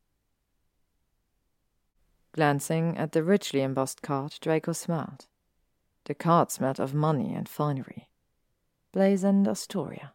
Glancing 2.34 2.98
at 2.98 3.12
the 3.12 3.24
richly 3.24 3.62
embossed 3.62 4.02
card, 4.02 4.36
Draco 4.42 4.74
smiled. 4.74 5.28
The 6.06 6.16
card 6.16 6.52
smelled 6.52 6.80
of 6.80 6.94
money 6.94 7.34
and 7.34 7.48
finery. 7.48 8.10
Blaise 8.92 9.24
and 9.24 9.48
Astoria. 9.48 10.14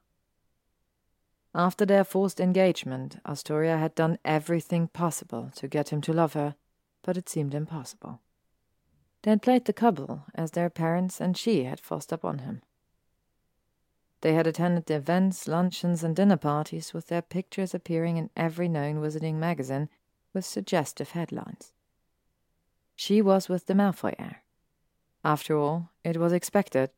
After 1.54 1.86
their 1.86 2.04
forced 2.04 2.40
engagement, 2.40 3.18
Astoria 3.26 3.78
had 3.78 3.94
done 3.94 4.18
everything 4.24 4.88
possible 4.88 5.50
to 5.56 5.68
get 5.68 5.90
him 5.90 6.00
to 6.02 6.12
love 6.12 6.34
her, 6.34 6.56
but 7.02 7.16
it 7.16 7.28
seemed 7.28 7.54
impossible. 7.54 8.20
They 9.22 9.30
had 9.30 9.42
played 9.42 9.64
the 9.64 9.72
couple, 9.72 10.24
as 10.34 10.52
their 10.52 10.70
parents 10.70 11.20
and 11.20 11.36
she 11.36 11.64
had 11.64 11.80
forced 11.80 12.12
upon 12.12 12.38
him. 12.40 12.62
They 14.20 14.34
had 14.34 14.46
attended 14.46 14.86
the 14.86 14.96
events, 14.96 15.46
luncheons, 15.46 16.02
and 16.02 16.14
dinner 16.14 16.36
parties 16.36 16.92
with 16.92 17.06
their 17.08 17.22
pictures 17.22 17.74
appearing 17.74 18.16
in 18.16 18.30
every 18.36 18.68
known 18.68 18.96
wizarding 19.00 19.34
magazine 19.34 19.88
with 20.32 20.44
suggestive 20.44 21.10
headlines. 21.10 21.72
She 22.96 23.22
was 23.22 23.48
with 23.48 23.66
the 23.66 23.74
Malfoy 23.74 24.14
heir. 24.18 24.42
After 25.24 25.56
all, 25.56 25.90
it 26.02 26.16
was 26.16 26.32
expected, 26.32 26.90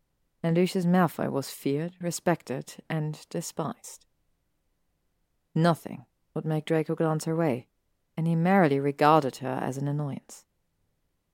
and 0.43 0.57
Lucius 0.57 0.87
Malfoy 0.87 1.31
was 1.31 1.51
feared, 1.51 1.97
respected, 2.01 2.77
and 2.89 3.27
despised. 3.29 4.07
Nothing 5.55 6.07
would 6.33 6.45
make 6.45 6.65
Draco 6.65 6.95
glance 6.95 7.25
her 7.25 7.37
way, 7.37 7.67
and 8.17 8.27
he 8.27 8.35
merely 8.35 8.81
regarded 8.81 9.37
her 9.37 9.59
as 9.63 9.77
an 9.77 9.89
annoyance. 9.89 10.45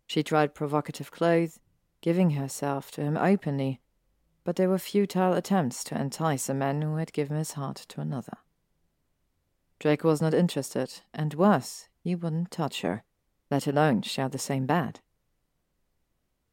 She 0.07 0.23
tried 0.23 0.55
provocative 0.55 1.11
clothes, 1.11 1.59
giving 2.01 2.31
herself 2.31 2.91
to 2.93 3.03
him 3.03 3.17
openly, 3.17 3.81
but 4.45 4.57
they 4.57 4.67
were 4.67 4.79
futile 4.79 5.33
attempts 5.33 5.83
to 5.85 6.01
entice 6.01 6.49
a 6.49 6.55
man 6.55 6.83
who 6.83 6.97
had 6.97 7.13
given 7.13 7.37
his 7.37 7.53
heart 7.53 7.85
to 7.89 8.01
another. 8.01 8.39
Drake 9.79 10.05
was 10.05 10.23
not 10.23 10.33
interested, 10.33 11.03
and 11.13 11.35
worse, 11.35 11.89
he 12.01 12.15
wouldn't 12.15 12.51
touch 12.51 12.83
her, 12.83 13.03
let 13.51 13.67
alone 13.67 14.03
share 14.03 14.29
the 14.29 14.39
same 14.39 14.67
bed. 14.67 15.01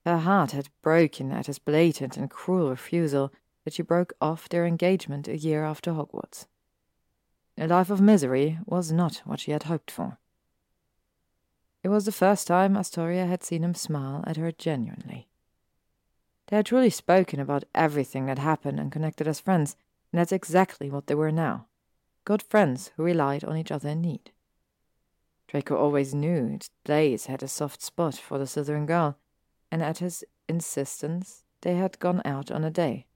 Her 0.06 0.18
heart 0.18 0.52
had 0.52 0.70
broken 0.82 1.32
at 1.32 1.46
his 1.46 1.60
blatant 1.60 2.18
and 2.18 2.30
cruel 2.30 2.72
refusal 2.72 3.32
that 3.64 3.74
she 3.74 3.84
broke 3.84 4.14
off 4.20 4.50
their 4.50 4.66
engagement 4.66 5.28
a 5.28 5.38
year 5.38 5.64
after 5.64 5.94
Hogwarts. 5.94 6.48
A 7.58 7.68
life 7.68 7.90
of 7.90 8.02
misery 8.02 8.60
was 8.66 8.92
not 8.92 9.22
what 9.26 9.40
she 9.40 9.52
had 9.52 9.64
hoped 9.64 9.92
for. 9.92 10.18
It 11.84 11.90
was 11.90 12.06
the 12.06 12.12
first 12.12 12.48
time 12.48 12.78
Astoria 12.78 13.26
had 13.26 13.44
seen 13.44 13.64
him 13.64 13.76
smile 13.76 14.24
at 14.26 14.38
her 14.38 14.52
genuinely. 14.52 15.28
They 16.48 16.56
had 16.56 16.66
truly 16.66 16.90
spoken 16.90 17.40
about 17.40 17.66
everything 17.76 18.26
that 18.26 18.40
happened 18.40 18.80
and 18.80 18.92
connected 18.92 19.28
as 19.28 19.40
friends, 19.40 19.76
and 20.12 20.20
that's 20.20 20.32
exactly 20.32 20.90
what 20.90 21.08
they 21.08 21.16
were 21.16 21.32
now 21.32 21.68
good 22.26 22.42
friends 22.42 22.92
who 22.96 23.04
relied 23.04 23.44
on 23.44 23.58
each 23.58 23.72
other 23.72 23.90
in 23.90 24.02
need. 24.02 24.32
Draco 25.48 25.76
always 25.76 26.16
knew 26.16 26.50
that 26.50 26.70
Blaise 26.84 27.26
had 27.26 27.44
a 27.44 27.48
soft 27.48 27.82
spot 27.82 28.16
for 28.16 28.38
the 28.38 28.46
Slytherin 28.46 28.86
girl, 28.86 29.18
and 29.72 29.84
at 29.84 29.98
his 29.98 30.24
insistence 30.48 31.44
they 31.62 31.76
had 31.76 32.00
gone 32.00 32.22
out 32.26 32.50
on 32.50 32.64
a 32.64 32.72
day, 32.72 33.08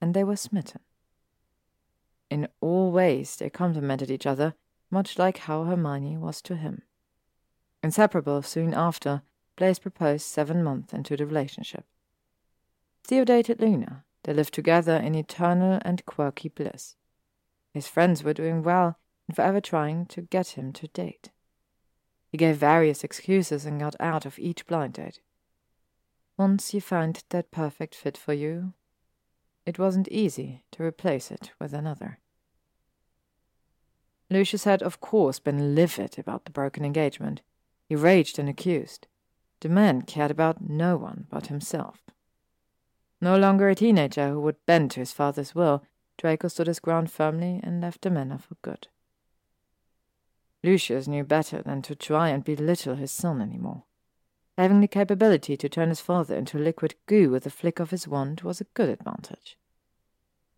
and 0.00 0.12
they 0.12 0.24
were 0.24 0.36
smitten. 0.36 0.80
In 2.30 2.48
all 2.60 2.90
ways 2.90 3.36
they 3.36 3.50
complemented 3.50 4.10
each 4.10 4.26
other, 4.26 4.54
much 4.90 5.18
like 5.18 5.38
how 5.38 5.64
Hermione 5.64 6.16
was 6.16 6.42
to 6.42 6.56
him. 6.56 6.82
Inseparable 7.82 8.42
soon 8.42 8.72
after, 8.74 9.22
Blaise 9.56 9.78
proposed 9.78 10.24
seven 10.24 10.62
months 10.62 10.92
into 10.92 11.16
the 11.16 11.26
relationship. 11.26 11.84
Theo 13.04 13.24
dated 13.24 13.60
Luna. 13.60 14.04
They 14.24 14.32
lived 14.32 14.54
together 14.54 14.96
in 14.96 15.14
eternal 15.14 15.80
and 15.84 16.06
quirky 16.06 16.48
bliss. 16.48 16.96
His 17.74 17.88
friends 17.88 18.22
were 18.22 18.34
doing 18.34 18.62
well 18.62 18.98
and 19.26 19.34
forever 19.34 19.60
trying 19.60 20.06
to 20.06 20.22
get 20.22 20.50
him 20.50 20.72
to 20.74 20.86
date. 20.88 21.30
He 22.28 22.38
gave 22.38 22.56
various 22.56 23.02
excuses 23.02 23.66
and 23.66 23.80
got 23.80 23.96
out 24.00 24.24
of 24.24 24.38
each 24.38 24.66
blind 24.66 24.94
date. 24.94 25.20
Once 26.38 26.72
you 26.72 26.80
find 26.80 27.22
that 27.28 27.50
perfect 27.50 27.94
fit 27.94 28.16
for 28.16 28.32
you, 28.32 28.72
it 29.66 29.78
wasn't 29.78 30.08
easy 30.08 30.64
to 30.72 30.82
replace 30.82 31.30
it 31.30 31.50
with 31.60 31.72
another. 31.72 32.18
Lucius 34.30 34.64
had, 34.64 34.82
of 34.82 35.00
course, 35.00 35.38
been 35.38 35.74
livid 35.74 36.18
about 36.18 36.46
the 36.46 36.50
broken 36.50 36.84
engagement. 36.84 37.42
He 37.92 37.96
raged 37.96 38.38
and 38.38 38.48
accused. 38.48 39.06
The 39.60 39.68
man 39.68 40.00
cared 40.00 40.30
about 40.30 40.66
no 40.66 40.96
one 40.96 41.26
but 41.28 41.48
himself. 41.48 42.00
No 43.20 43.36
longer 43.36 43.68
a 43.68 43.74
teenager 43.74 44.30
who 44.30 44.40
would 44.40 44.64
bend 44.64 44.92
to 44.92 45.00
his 45.00 45.12
father's 45.12 45.54
will, 45.54 45.84
Draco 46.16 46.48
stood 46.48 46.68
his 46.68 46.80
ground 46.80 47.10
firmly 47.10 47.60
and 47.62 47.82
left 47.82 48.00
the 48.00 48.08
manor 48.08 48.38
for 48.38 48.54
good. 48.62 48.88
Lucius 50.64 51.06
knew 51.06 51.22
better 51.22 51.60
than 51.60 51.82
to 51.82 51.94
try 51.94 52.30
and 52.30 52.42
belittle 52.42 52.94
his 52.94 53.12
son 53.12 53.42
any 53.42 53.58
more. 53.58 53.82
Having 54.56 54.80
the 54.80 54.88
capability 54.88 55.58
to 55.58 55.68
turn 55.68 55.90
his 55.90 56.00
father 56.00 56.34
into 56.34 56.58
liquid 56.58 56.94
goo 57.04 57.28
with 57.28 57.44
a 57.44 57.50
flick 57.50 57.78
of 57.78 57.90
his 57.90 58.08
wand 58.08 58.40
was 58.40 58.58
a 58.58 58.72
good 58.72 58.88
advantage. 58.88 59.58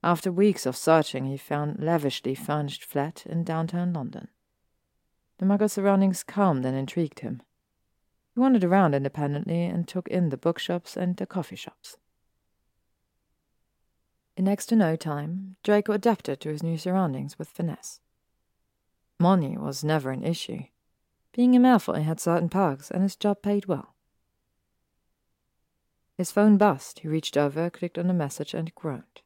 After 0.05 0.31
weeks 0.31 0.67
of 0.67 0.77
searching, 0.77 1.25
he 1.25 1.37
found 1.37 1.83
lavishly 1.83 2.37
furnished 2.37 2.85
flat 2.85 3.27
in 3.27 3.43
downtown 3.43 3.93
London. 3.93 4.29
The 5.45 5.51
muggle 5.51 5.71
surroundings 5.71 6.23
calmed 6.23 6.65
and 6.65 6.75
intrigued 6.75 7.21
him. 7.21 7.43
He 8.33 8.41
wandered 8.41 8.65
around 8.65 8.95
independently 8.95 9.65
and 9.65 9.87
took 9.87 10.09
in 10.09 10.31
the 10.31 10.39
bookshops 10.39 10.97
and 10.97 11.19
the 11.19 11.27
coffee 11.27 11.55
shops. 11.55 11.99
In 14.39 14.47
next 14.47 14.65
to 14.67 14.75
no 14.75 14.97
time, 14.97 15.57
Draco 15.63 15.93
adapted 15.93 16.41
to 16.41 16.49
his 16.49 16.63
new 16.63 16.79
surroundings 16.79 17.39
with 17.39 17.51
finesse. 17.51 18.01
Money 19.21 19.59
was 19.59 19.85
never 19.85 20.11
an 20.13 20.25
issue. 20.25 20.63
Being 21.35 21.55
a 21.55 21.61
Malfoy 21.61 22.05
had 22.05 22.21
certain 22.21 22.49
perks, 22.49 22.91
and 22.91 23.03
his 23.03 23.15
job 23.15 23.43
paid 23.43 23.67
well. 23.67 23.95
His 26.17 26.33
phone 26.33 26.57
buzzed. 26.57 27.01
He 27.01 27.09
reached 27.09 27.37
over, 27.37 27.69
clicked 27.69 27.99
on 27.99 28.09
the 28.09 28.15
message, 28.15 28.55
and 28.55 28.75
groaned. 28.75 29.21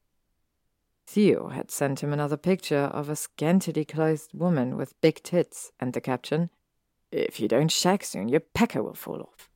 Theo 1.11 1.47
had 1.47 1.71
sent 1.71 2.03
him 2.03 2.13
another 2.13 2.37
picture 2.37 2.83
of 2.93 3.09
a 3.09 3.15
scantily 3.15 3.83
clothed 3.83 4.31
woman 4.31 4.77
with 4.77 5.01
big 5.01 5.23
tits, 5.23 5.71
and 5.79 5.91
the 5.91 6.01
caption, 6.01 6.51
If 7.11 7.39
you 7.39 7.47
don't 7.47 7.71
shag 7.71 8.03
soon, 8.03 8.29
your 8.29 8.41
pecker 8.41 8.83
will 8.83 8.93
fall 8.93 9.21
off. 9.21 9.49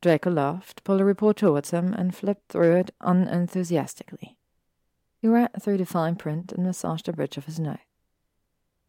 Draco 0.00 0.30
laughed, 0.30 0.84
pulled 0.84 1.00
a 1.00 1.04
report 1.04 1.38
towards 1.38 1.72
him, 1.72 1.92
and 1.92 2.14
flipped 2.14 2.48
through 2.48 2.76
it 2.76 2.92
unenthusiastically. 3.00 4.36
He 5.18 5.26
read 5.26 5.50
through 5.60 5.78
the 5.78 5.84
fine 5.84 6.14
print 6.14 6.52
and 6.52 6.64
massaged 6.64 7.06
the 7.06 7.12
bridge 7.12 7.36
of 7.36 7.46
his 7.46 7.58
nose. 7.58 7.78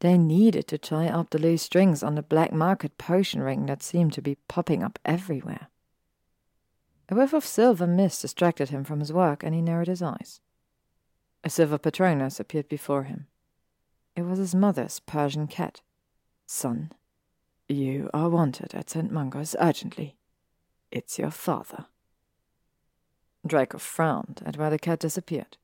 They 0.01 0.15
needed 0.15 0.67
to 0.67 0.77
tie 0.77 1.09
up 1.09 1.31
the 1.31 1.39
loose 1.39 1.63
strings 1.63 2.03
on 2.03 2.13
the 2.13 2.21
black 2.21 2.53
market 2.53 2.99
potion 2.99 3.41
ring 3.41 3.65
that 3.65 3.81
seemed 3.81 4.13
to 4.13 4.21
be 4.21 4.37
popping 4.47 4.83
up 4.83 4.99
everywhere. 5.03 5.69
A 7.09 7.15
whiff 7.15 7.33
of 7.33 7.47
silver 7.47 7.87
mist 7.87 8.21
distracted 8.21 8.69
him 8.69 8.83
from 8.83 8.99
his 8.99 9.11
work, 9.11 9.41
and 9.41 9.55
he 9.55 9.61
narrowed 9.63 9.87
his 9.87 10.03
eyes. 10.03 10.39
A 11.43 11.49
silver 11.49 11.77
Patronus 11.77 12.39
appeared 12.39 12.67
before 12.67 13.03
him. 13.03 13.27
It 14.15 14.23
was 14.23 14.39
his 14.39 14.55
mother's 14.55 14.99
Persian 14.99 15.47
cat. 15.47 15.81
Son, 16.45 16.91
you 17.69 18.09
are 18.13 18.29
wanted 18.29 18.73
at 18.73 18.89
St. 18.89 19.11
Mungo's 19.11 19.55
urgently. 19.59 20.15
It's 20.91 21.19
your 21.19 21.31
father. 21.31 21.85
Draco 23.45 23.77
frowned 23.77 24.41
at 24.45 24.57
where 24.57 24.69
the 24.69 24.79
cat 24.79 24.99
disappeared. 24.99 25.57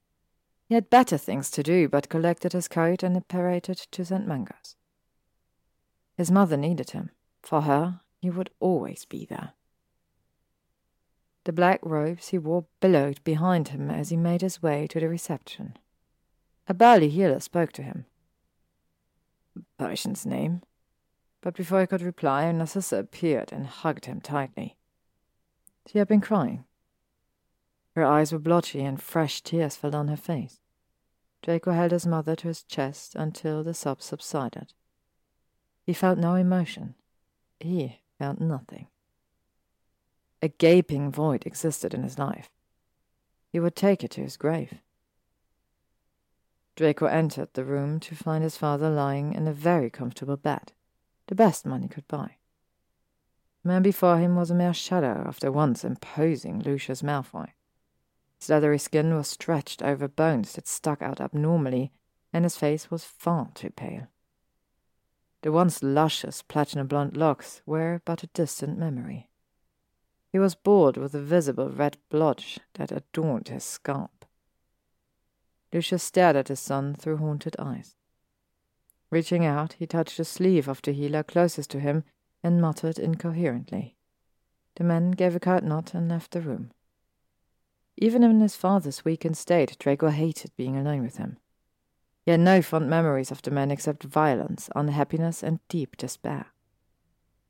He 0.68 0.76
had 0.76 0.90
better 0.90 1.18
things 1.18 1.50
to 1.52 1.64
do, 1.64 1.90
but 1.90 2.10
collected 2.10 2.54
his 2.54 2.68
coat 2.68 3.04
and 3.04 3.28
paraded 3.28 3.78
to 3.92 4.06
St. 4.06 4.28
Mungo's. 4.28 4.76
His 6.16 6.32
mother 6.32 6.58
needed 6.58 6.92
him. 6.92 7.10
For 7.42 7.62
her, 7.62 8.02
he 8.20 8.30
would 8.30 8.52
always 8.60 9.06
be 9.06 9.26
there. 9.26 9.54
The 11.46 11.54
black 11.54 11.80
robes 11.84 12.30
he 12.30 12.38
wore 12.38 12.66
billowed 12.80 13.24
behind 13.24 13.70
him 13.70 13.90
as 13.90 14.10
he 14.10 14.18
made 14.18 14.42
his 14.42 14.64
way 14.64 14.88
to 14.88 15.00
the 15.00 15.10
reception. 15.10 15.78
A 16.68 16.74
burly 16.74 17.10
healer 17.10 17.40
spoke 17.40 17.74
to 17.74 17.84
him. 17.84 18.06
Patient's 19.78 20.26
name? 20.26 20.62
But 21.42 21.56
before 21.56 21.82
he 21.82 21.88
could 21.88 22.02
reply, 22.02 22.50
Narcissa 22.52 22.98
appeared 22.98 23.52
and 23.52 23.68
hugged 23.68 24.06
him 24.06 24.22
tightly. 24.22 24.78
She 25.86 25.98
had 25.98 26.08
been 26.08 26.22
crying. 26.22 26.64
Her 27.96 28.06
eyes 28.06 28.32
were 28.32 28.40
blotchy 28.40 28.84
and 28.84 29.02
fresh 29.02 29.42
tears 29.42 29.76
fell 29.76 29.96
on 29.96 30.08
her 30.08 30.18
face. 30.18 30.62
Draco 31.42 31.72
held 31.72 31.92
his 31.92 32.08
mother 32.08 32.36
to 32.38 32.48
his 32.48 32.64
chest 32.64 33.16
until 33.16 33.64
the 33.64 33.74
sobs 33.74 34.06
subsided. 34.06 34.74
He 35.86 35.94
felt 35.94 36.18
no 36.18 36.36
emotion. 36.36 36.96
He 37.60 38.00
felt 38.18 38.40
nothing. 38.40 38.88
A 40.44 40.50
gaping 40.50 41.10
void 41.10 41.48
existed 41.48 41.94
in 41.94 42.04
his 42.04 42.20
life. 42.20 42.50
He 43.48 43.62
would 43.62 43.78
take 43.78 44.04
it 44.04 44.12
to 44.12 44.22
his 44.22 44.36
grave. 44.36 44.74
Draco 46.76 47.06
entered 47.06 47.54
the 47.54 47.64
room 47.64 48.02
to 48.02 48.14
find 48.14 48.44
his 48.44 48.58
father 48.58 48.90
lying 48.90 49.34
in 49.36 49.48
a 49.48 49.54
very 49.54 49.90
comfortable 49.90 50.36
bed, 50.36 50.74
the 51.28 51.34
best 51.34 51.66
money 51.66 51.88
could 51.88 52.06
buy. 52.10 52.36
The 53.62 53.70
man 53.70 53.84
before 53.84 54.18
him 54.18 54.36
was 54.36 54.52
a 54.52 54.54
mere 54.54 54.74
shadow 54.74 55.24
of 55.26 55.40
the 55.40 55.50
once 55.50 55.86
imposing 55.86 56.60
Lucius 56.60 57.02
Malfoy. 57.02 57.54
His 58.38 58.50
leathery 58.50 58.80
skin 58.80 59.16
was 59.16 59.30
stretched 59.30 59.82
over 59.82 60.10
bones 60.10 60.56
that 60.56 60.68
stuck 60.68 61.02
out 61.02 61.22
abnormally, 61.22 61.94
and 62.34 62.44
his 62.44 62.58
face 62.58 62.92
was 62.92 63.06
far 63.06 63.52
too 63.56 63.70
pale. 63.70 64.08
The 65.42 65.54
once 65.54 65.82
luscious 65.82 66.42
platinum 66.42 66.88
blonde 66.88 67.16
locks 67.16 67.62
were 67.66 68.02
but 68.04 68.24
a 68.24 68.28
distant 68.28 68.78
memory. 68.78 69.30
He 70.34 70.40
was 70.40 70.56
bald 70.56 70.98
with 70.98 71.14
a 71.14 71.22
visible 71.22 71.70
red 71.70 71.98
blotch 72.10 72.58
that 72.74 72.92
adorned 72.92 73.50
his 73.50 73.64
scalp. 73.64 74.26
Lucius 75.72 76.02
stared 76.02 76.36
at 76.36 76.48
his 76.48 76.60
son 76.60 76.96
through 76.96 77.18
haunted 77.18 77.56
eyes. 77.60 77.96
Reaching 79.12 79.46
out, 79.46 79.74
he 79.74 79.86
touched 79.86 80.18
the 80.18 80.26
sleeve 80.26 80.68
of 80.68 80.82
the 80.82 80.92
healer 80.92 81.22
closest 81.22 81.70
to 81.70 81.80
him 81.80 82.04
and 82.42 82.60
muttered 82.60 82.98
incoherently. 82.98 83.96
The 84.74 84.84
man 84.84 85.12
gave 85.12 85.36
a 85.36 85.40
curt 85.40 85.64
nod 85.64 85.92
and 85.94 86.10
left 86.10 86.32
the 86.32 86.42
room. 86.42 86.72
Even 87.98 88.24
in 88.24 88.42
his 88.42 88.56
father's 88.56 89.06
weakened 89.06 89.38
state, 89.38 89.78
Draco 89.78 90.10
hated 90.10 90.52
being 90.58 90.76
alone 90.76 91.04
with 91.04 91.18
him. 91.18 91.38
He 92.26 92.32
had 92.32 92.40
no 92.40 92.64
fond 92.64 92.90
memories 92.90 93.30
of 93.30 93.44
the 93.44 93.52
man 93.52 93.70
except 93.70 94.02
violence, 94.02 94.68
unhappiness, 94.76 95.44
and 95.44 95.60
deep 95.68 95.96
despair. 95.96 96.48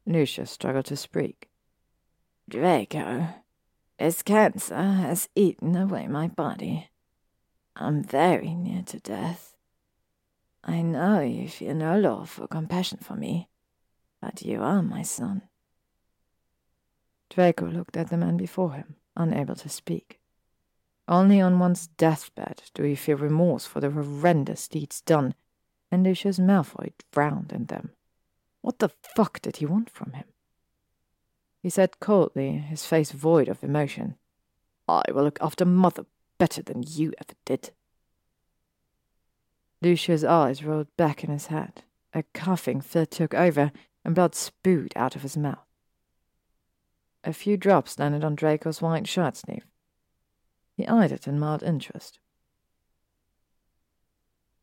Lucius 0.06 0.52
struggled 0.52 0.86
to 0.88 0.98
speak. 0.98 1.50
Draco, 2.50 3.28
this 3.98 4.22
cancer 4.22 4.76
has 4.76 5.30
eaten 5.34 5.76
away 5.76 6.08
my 6.08 6.28
body. 6.28 6.90
I'm 7.76 8.04
very 8.04 8.54
near 8.54 8.84
to 8.84 9.00
death. 9.00 9.56
I 10.64 10.82
know 10.82 11.22
you 11.22 11.48
feel 11.48 11.74
no 11.74 11.98
love 11.98 12.38
or 12.42 12.48
compassion 12.48 13.00
for 13.02 13.16
me, 13.16 13.50
but 14.22 14.42
you 14.42 14.62
are 14.62 14.82
my 14.82 15.04
son. 15.04 15.44
Draco 17.30 17.66
looked 17.66 17.98
at 17.98 18.10
the 18.10 18.18
man 18.18 18.38
before 18.38 18.74
him, 18.74 18.96
unable 19.16 19.56
to 19.56 19.70
speak. 19.70 20.20
Only 21.08 21.42
on 21.42 21.60
one's 21.60 21.88
deathbed 21.88 22.64
do 22.74 22.86
you 22.86 22.96
feel 22.96 23.18
remorse 23.18 23.66
for 23.66 23.80
the 23.80 23.90
horrendous 23.90 24.68
deeds 24.68 25.02
done, 25.02 25.34
and 25.92 26.04
Lucius 26.04 26.40
Malfoy 26.40 26.92
drowned 27.12 27.52
in 27.52 27.66
them. 27.66 27.92
What 28.62 28.80
the 28.80 28.90
fuck 28.90 29.42
did 29.42 29.58
he 29.58 29.66
want 29.66 29.90
from 29.90 30.12
him? 30.14 30.26
He 31.64 31.70
said 31.70 32.02
coldly, 32.02 32.58
his 32.58 32.86
face 32.86 33.12
void 33.12 33.48
of 33.48 33.64
emotion, 33.64 34.18
I 34.86 35.04
will 35.14 35.24
look 35.24 35.40
after 35.40 35.64
mother 35.64 36.06
better 36.38 36.62
than 36.62 36.84
you 36.86 37.14
ever 37.18 37.34
did. 37.46 37.72
Lucius' 39.82 40.26
eyes 40.26 40.62
rolled 40.64 40.94
back 40.98 41.24
in 41.24 41.32
his 41.32 41.48
head. 41.48 41.84
A 42.14 42.24
coughing 42.34 42.82
fit 42.82 43.12
took 43.12 43.34
over, 43.34 43.72
and 44.04 44.14
blood 44.14 44.36
spewed 44.36 44.92
out 44.98 45.16
of 45.16 45.22
his 45.22 45.38
mouth. 45.38 45.66
A 47.24 47.32
few 47.32 47.56
drops 47.56 47.98
landed 47.98 48.26
on 48.26 48.36
Draco's 48.36 48.82
white 48.82 49.08
shirt 49.08 49.38
sleeve. 49.38 49.66
He 50.76 50.86
eyed 50.86 51.14
it 51.14 51.28
in 51.28 51.40
mild 51.40 51.64
interest. 51.64 52.20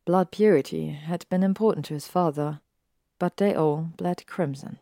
Blood 0.04 0.31
purity 0.31 0.90
had 0.90 1.26
been 1.31 1.42
important 1.42 1.86
to 1.86 1.94
his 1.94 2.08
father, 2.08 2.60
but 3.18 3.38
they 3.38 3.54
all 3.54 3.90
bled 3.97 4.26
crimson. 4.26 4.78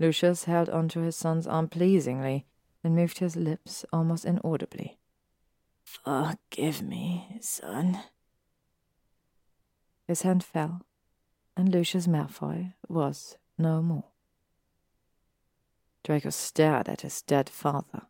Lucius 0.00 0.44
held 0.44 0.70
onto 0.70 1.02
his 1.02 1.14
son's 1.14 1.46
arm 1.46 1.68
pleasingly 1.68 2.46
and 2.82 2.96
moved 2.96 3.18
his 3.18 3.36
lips 3.36 3.84
almost 3.92 4.24
inaudibly. 4.24 4.98
Forgive 5.84 6.80
me, 6.80 7.38
son. 7.42 8.00
His 10.08 10.22
hand 10.22 10.42
fell, 10.42 10.80
and 11.54 11.68
Lucius 11.68 12.06
Malfoy 12.06 12.72
was 12.88 13.36
no 13.58 13.82
more. 13.82 14.06
Draco 16.02 16.30
stared 16.30 16.88
at 16.88 17.02
his 17.02 17.20
dead 17.20 17.50
father. 17.50 18.06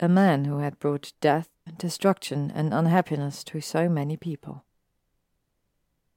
A 0.00 0.08
man 0.08 0.44
who 0.44 0.58
had 0.58 0.78
brought 0.78 1.14
death, 1.22 1.48
destruction, 1.78 2.52
and 2.54 2.74
unhappiness 2.74 3.42
to 3.44 3.62
so 3.62 3.88
many 3.88 4.18
people. 4.18 4.64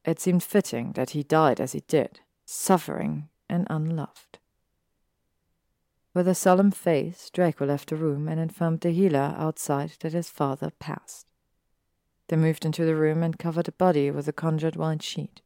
It 0.03 0.19
seemed 0.19 0.43
fitting 0.43 0.91
that 0.93 1.11
he 1.11 1.23
died 1.23 1.61
as 1.61 1.71
he 1.71 1.79
did, 1.87 2.19
suffering 2.45 3.29
and 3.49 3.67
unloved. 3.69 4.39
With 6.13 6.27
a 6.27 6.35
solemn 6.35 6.71
face, 6.71 7.29
Draco 7.29 7.65
left 7.65 7.89
the 7.89 7.95
room 7.95 8.27
and 8.27 8.39
informed 8.39 8.81
the 8.81 8.91
healer 8.91 9.35
outside 9.37 9.91
that 9.99 10.13
his 10.13 10.29
father 10.29 10.71
passed. 10.79 11.27
They 12.27 12.37
moved 12.37 12.65
into 12.65 12.85
the 12.85 12.95
room 12.95 13.21
and 13.21 13.37
covered 13.37 13.65
the 13.65 13.73
body 13.73 14.09
with 14.09 14.27
a 14.27 14.33
conjured 14.33 14.75
white 14.75 15.03
sheet. 15.03 15.41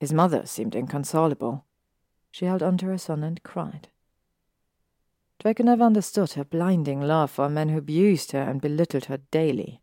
His 0.00 0.12
mother 0.12 0.44
seemed 0.44 0.74
inconsolable. 0.74 1.64
She 2.30 2.46
held 2.46 2.62
on 2.62 2.76
to 2.78 2.86
her 2.86 2.98
son 2.98 3.22
and 3.22 3.42
cried. 3.42 3.88
Draco 5.38 5.62
never 5.62 5.84
understood 5.84 6.32
her 6.32 6.44
blinding 6.44 7.00
love 7.00 7.30
for 7.30 7.44
a 7.44 7.50
man 7.50 7.68
who 7.68 7.78
abused 7.78 8.32
her 8.32 8.42
and 8.42 8.60
belittled 8.60 9.06
her 9.06 9.18
daily. 9.30 9.82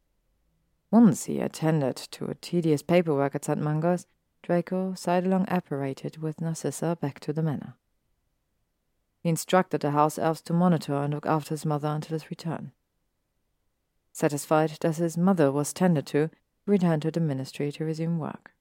Once 0.92 1.26
he 1.26 1.40
attended 1.40 1.96
to 1.96 2.26
a 2.26 2.36
tedious 2.36 2.82
paperwork 2.82 3.36
at 3.36 3.46
St. 3.46 3.62
Mungo's, 3.62 4.06
Draco 4.44 4.94
side-along 4.96 5.46
apparated 5.48 6.18
with 6.18 6.42
Narcissa 6.42 6.98
back 7.00 7.20
to 7.22 7.34
the 7.34 7.44
manor. 7.44 7.76
He 9.22 9.30
instructed 9.30 9.82
the 9.82 9.92
house 9.92 10.18
elves 10.18 10.42
to 10.42 10.54
monitor 10.54 10.96
and 10.96 11.14
look 11.14 11.26
after 11.26 11.52
his 11.52 11.66
mother 11.66 11.88
until 11.88 12.16
his 12.16 12.30
return. 12.30 12.72
Satisfied 14.12 14.78
that 14.82 14.98
his 14.98 15.18
mother 15.18 15.52
was 15.52 15.74
tended 15.74 16.08
to, 16.08 16.30
he 16.66 16.72
returned 16.72 17.04
to 17.04 17.12
the 17.12 17.20
ministry 17.20 17.72
to 17.72 17.86
resume 17.86 18.18
work. 18.18 18.52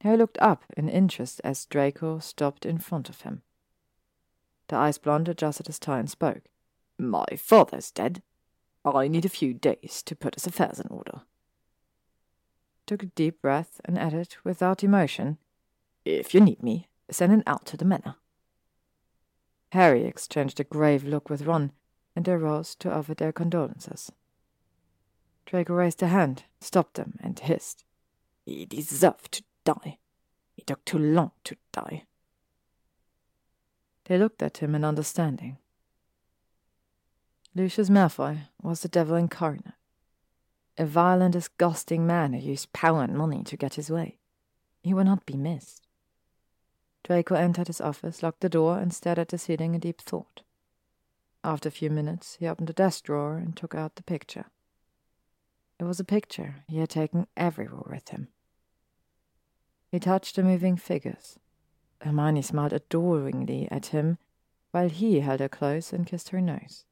Harry 0.00 0.16
looked 0.16 0.38
up 0.40 0.64
in 0.76 0.88
interest 0.88 1.40
as 1.44 1.64
Draco 1.64 2.18
stopped 2.18 2.66
in 2.66 2.78
front 2.78 3.08
of 3.08 3.22
him. 3.22 3.42
The 4.68 4.76
ice 4.76 4.98
blonde 4.98 5.28
adjusted 5.28 5.68
his 5.68 5.78
tie 5.78 6.00
and 6.00 6.10
spoke. 6.10 6.42
My 6.98 7.26
father's 7.38 7.90
dead. 7.90 8.22
I 8.84 9.08
need 9.08 9.24
a 9.24 9.28
few 9.30 9.54
days 9.54 10.02
to 10.04 10.16
put 10.16 10.34
his 10.34 10.46
affairs 10.46 10.80
in 10.80 10.88
order. 10.88 11.22
Took 12.86 13.02
a 13.02 13.06
deep 13.06 13.42
breath 13.42 13.80
and 13.84 13.98
added, 13.98 14.36
without 14.44 14.84
emotion, 14.84 15.38
If 16.04 16.34
you 16.34 16.40
need 16.40 16.62
me, 16.62 16.88
send 17.10 17.32
it 17.32 17.42
out 17.46 17.66
to 17.66 17.76
the 17.76 17.84
manor. 17.84 18.14
Harry 19.72 20.04
exchanged 20.04 20.60
a 20.60 20.64
grave 20.64 21.02
look 21.02 21.28
with 21.28 21.42
Ron, 21.42 21.72
and 22.14 22.24
they 22.24 22.36
rose 22.36 22.76
to 22.76 22.92
offer 22.92 23.14
their 23.14 23.32
condolences. 23.32 24.12
Draco 25.46 25.74
raised 25.74 26.02
a 26.02 26.06
hand, 26.08 26.44
stopped 26.60 26.94
them, 26.94 27.18
and 27.20 27.38
hissed. 27.38 27.84
He 28.44 28.64
deserved 28.64 29.32
to 29.32 29.44
die. 29.64 29.98
He 30.54 30.62
took 30.62 30.84
too 30.84 30.98
long 30.98 31.32
to 31.44 31.56
die. 31.72 32.04
They 34.04 34.16
looked 34.16 34.42
at 34.42 34.58
him 34.58 34.74
in 34.74 34.84
understanding. 34.84 35.58
Lucius 37.54 37.90
Malfoy 37.90 38.48
was 38.62 38.80
the 38.80 38.88
devil 38.88 39.16
incarnate. 39.16 39.74
A 40.78 40.84
violent, 40.84 41.32
disgusting 41.32 42.06
man 42.06 42.32
who 42.32 42.40
used 42.40 42.72
power 42.72 43.02
and 43.02 43.16
money 43.16 43.42
to 43.44 43.56
get 43.56 43.74
his 43.74 43.90
way. 43.90 44.18
He 44.82 44.92
would 44.92 45.06
not 45.06 45.24
be 45.26 45.36
missed. 45.36 45.86
Draco 47.02 47.34
entered 47.34 47.68
his 47.68 47.80
office, 47.80 48.22
locked 48.22 48.40
the 48.40 48.48
door, 48.48 48.78
and 48.78 48.92
stared 48.92 49.18
at 49.18 49.28
the 49.28 49.38
ceiling 49.38 49.74
in 49.74 49.80
deep 49.80 50.00
thought. 50.00 50.42
After 51.42 51.68
a 51.68 51.72
few 51.72 51.88
minutes, 51.90 52.36
he 52.40 52.46
opened 52.46 52.66
the 52.68 52.72
desk 52.72 53.04
drawer 53.04 53.36
and 53.36 53.56
took 53.56 53.74
out 53.74 53.94
the 53.94 54.02
picture. 54.02 54.46
It 55.78 55.84
was 55.84 56.00
a 56.00 56.04
picture 56.04 56.56
he 56.68 56.78
had 56.78 56.90
taken 56.90 57.26
everywhere 57.36 57.84
with 57.86 58.08
him. 58.08 58.28
He 59.90 60.00
touched 60.00 60.36
the 60.36 60.42
moving 60.42 60.76
figures. 60.76 61.38
Hermione 62.00 62.42
smiled 62.42 62.72
adoringly 62.72 63.68
at 63.70 63.86
him, 63.86 64.18
while 64.72 64.88
he 64.88 65.20
held 65.20 65.40
her 65.40 65.48
close 65.48 65.92
and 65.92 66.06
kissed 66.06 66.30
her 66.30 66.40
nose. 66.40 66.84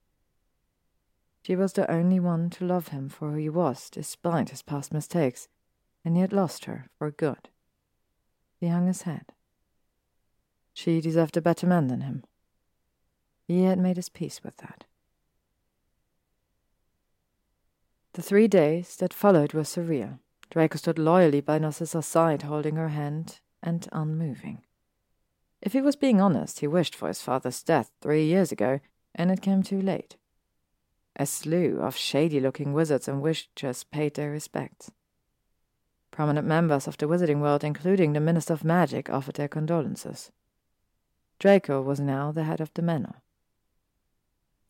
She 1.45 1.57
was 1.57 1.75
the 1.75 1.91
only 1.91 2.19
one 2.19 2.49
to 2.51 2.65
love 2.65 2.89
him 2.89 3.11
for 3.11 3.31
who 3.31 3.37
he 3.37 3.51
was, 3.51 3.91
despite 3.91 4.49
his 4.49 4.63
past 4.63 4.95
mistakes, 4.95 5.47
and 6.03 6.17
he 6.17 6.23
had 6.23 6.33
lost 6.33 6.65
her 6.65 6.89
for 6.97 7.11
good. 7.11 7.51
He 8.59 8.69
hung 8.69 8.87
his 8.87 9.03
head. 9.03 9.27
She 10.73 11.03
deserved 11.03 11.37
a 11.37 11.43
better 11.43 11.67
man 11.67 11.89
than 11.89 12.01
him. 12.01 12.25
He 13.47 13.65
had 13.65 13.79
made 13.79 13.97
his 13.97 14.09
peace 14.09 14.43
with 14.43 14.57
that. 14.57 14.85
The 18.15 18.23
three 18.23 18.49
days 18.49 18.97
that 18.97 19.13
followed 19.13 19.53
were 19.53 19.65
surreal. 19.65 20.21
Draco 20.49 20.79
stood 20.79 20.99
loyally 20.99 21.43
by 21.43 21.59
Narcissa's 21.59 22.07
side, 22.07 22.43
holding 22.43 22.77
her 22.77 22.89
hand 22.89 23.41
and 23.63 23.87
unmoving. 23.93 24.63
If 25.61 25.75
he 25.75 25.83
was 25.83 25.97
being 25.97 26.23
honest, 26.23 26.61
he 26.61 26.67
wished 26.67 26.95
for 26.95 27.09
his 27.09 27.21
father's 27.21 27.63
death 27.63 27.91
three 28.01 28.25
years 28.25 28.51
ago, 28.51 28.81
and 29.15 29.31
it 29.31 29.43
came 29.43 29.63
too 29.63 29.83
late. 29.83 30.17
A 31.17 31.27
slew 31.27 31.81
of 31.81 31.97
shady 31.97 32.41
looking 32.41 32.73
wizards 32.73 33.07
and 33.07 33.23
witches 33.23 33.85
paid 33.85 34.15
their 34.15 34.31
respects. 34.31 34.91
Prominent 36.11 36.47
members 36.47 36.87
of 36.87 36.97
the 36.97 37.07
wizarding 37.07 37.41
world, 37.41 37.65
including 37.65 38.13
the 38.13 38.21
Minister 38.21 38.53
of 38.53 38.65
Magic, 38.65 39.11
offered 39.11 39.37
their 39.37 39.49
condolences. 39.49 40.31
Draco 41.39 41.83
was 41.83 42.01
now 42.01 42.33
the 42.33 42.45
head 42.45 42.61
of 42.61 42.73
the 42.75 42.83
manor. 42.83 43.23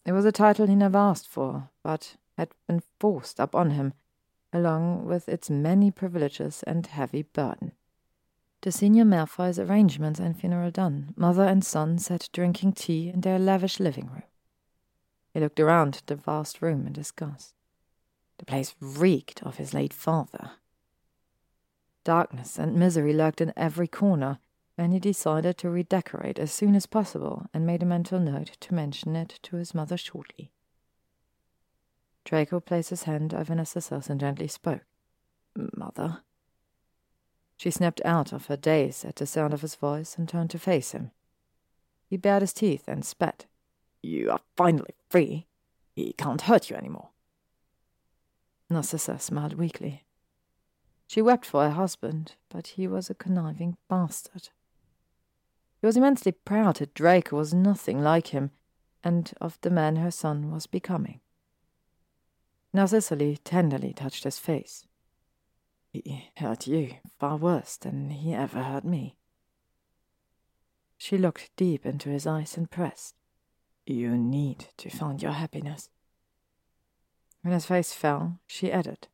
It 0.04 0.12
was 0.12 0.24
a 0.24 0.32
title 0.32 0.66
he 0.66 0.74
never 0.74 0.98
asked 0.98 1.28
for, 1.28 1.70
but 1.82 2.16
had 2.36 2.50
been 2.66 2.82
forced 2.98 3.38
upon 3.38 3.70
him 3.70 3.94
along 4.52 5.04
with 5.04 5.28
its 5.28 5.50
many 5.50 5.90
privileges 5.90 6.62
and 6.66 6.86
heavy 6.86 7.22
burden. 7.22 7.72
The 8.62 8.72
senior 8.72 9.04
Malfoy's 9.04 9.58
arrangements 9.58 10.20
and 10.20 10.38
funeral 10.38 10.70
done, 10.70 11.12
mother 11.16 11.42
and 11.42 11.64
son 11.64 11.98
sat 11.98 12.28
drinking 12.32 12.74
tea 12.74 13.10
in 13.10 13.20
their 13.20 13.38
lavish 13.38 13.80
living 13.80 14.06
room. 14.06 14.22
He 15.34 15.40
looked 15.40 15.58
around 15.58 16.00
the 16.06 16.15
vast 16.15 16.62
room 16.62 16.86
in 16.86 16.92
disgust. 16.92 17.54
The 18.38 18.44
place 18.44 18.76
reeked 18.81 19.42
of 19.42 19.56
his 19.56 19.74
late 19.74 19.92
father. 19.92 20.52
Darkness 22.04 22.56
and 22.56 22.76
misery 22.76 23.12
lurked 23.12 23.40
in 23.40 23.52
every 23.56 23.88
corner, 23.88 24.38
and 24.78 24.92
he 24.92 25.00
decided 25.00 25.58
to 25.58 25.70
redecorate 25.70 26.38
as 26.38 26.52
soon 26.52 26.76
as 26.76 26.86
possible 26.86 27.47
and 27.52 27.67
made 27.67 27.83
a 27.83 27.86
mental 27.86 28.20
note 28.20 28.56
to 28.60 28.74
mention 28.74 29.17
it 29.17 29.40
to 29.42 29.56
his 29.56 29.74
mother 29.74 29.97
shortly. 29.97 30.52
Draco 32.24 32.60
placed 32.60 32.90
his 32.90 33.02
hand 33.02 33.34
over 33.34 33.54
Narcissa's 33.54 34.08
and 34.08 34.20
gently 34.20 34.47
spoke. 34.49 34.84
Mother? 35.76 36.22
She 37.56 37.70
snapped 37.70 38.00
out 38.04 38.33
of 38.33 38.47
her 38.47 38.56
daze 38.56 39.04
at 39.04 39.17
the 39.17 39.26
sound 39.26 39.52
of 39.52 39.62
his 39.62 39.74
voice 39.74 40.17
and 40.17 40.28
turned 40.28 40.50
to 40.50 40.58
face 40.58 40.92
him. 40.92 41.10
He 42.06 42.17
bared 42.17 42.42
his 42.42 42.52
teeth 42.52 42.86
and 42.86 43.04
spat. 43.04 43.47
You 44.04 44.33
are 44.33 44.40
finally 44.54 44.94
free. 45.08 45.47
He 45.97 46.12
can't 46.12 46.42
hurt 46.42 46.69
you 46.69 46.76
any 46.76 46.90
more. 46.90 47.08
Narcissa 48.69 49.19
smiled 49.19 49.54
weakly. 49.54 50.04
She 51.06 51.22
wept 51.22 51.47
for 51.47 51.62
her 51.62 51.70
husband, 51.70 52.35
but 52.51 52.67
he 52.67 52.87
was 52.87 53.08
a 53.08 53.15
conniving 53.15 53.78
bastard. 53.88 54.51
He 55.81 55.87
was 55.87 55.97
immensely 55.97 56.33
proud 56.33 56.76
that 56.76 56.92
Draco 56.92 57.37
was 57.37 57.54
nothing 57.54 58.03
like 58.03 58.28
him, 58.28 58.51
and 59.03 59.33
of 59.40 59.58
the 59.62 59.70
man 59.70 59.97
her 59.97 60.10
son 60.10 60.51
was 60.51 60.67
becoming. 60.67 61.20
Narcissa 62.74 63.17
tenderly 63.42 63.94
touched 63.94 64.24
his 64.24 64.38
face. 64.38 64.87
He 65.92 66.31
hurt 66.37 66.67
you 66.67 66.97
far 67.19 67.38
worse 67.38 67.78
than 67.78 68.10
he 68.10 68.35
ever 68.35 68.65
hurt 68.65 68.85
me. 68.85 69.17
She 70.99 71.17
looked 71.17 71.56
deep 71.56 71.87
into 71.87 72.10
his 72.10 72.26
eyes 72.26 72.58
and 72.58 72.70
pressed. 72.70 73.15
You 73.86 74.17
need 74.17 74.68
to 74.78 74.88
find 74.88 75.22
your 75.22 75.33
happiness. 75.33 75.90
When 77.42 77.52
his 77.52 77.67
face 77.67 77.92
fell, 77.92 78.38
she 78.47 78.72
added, 78.72 79.08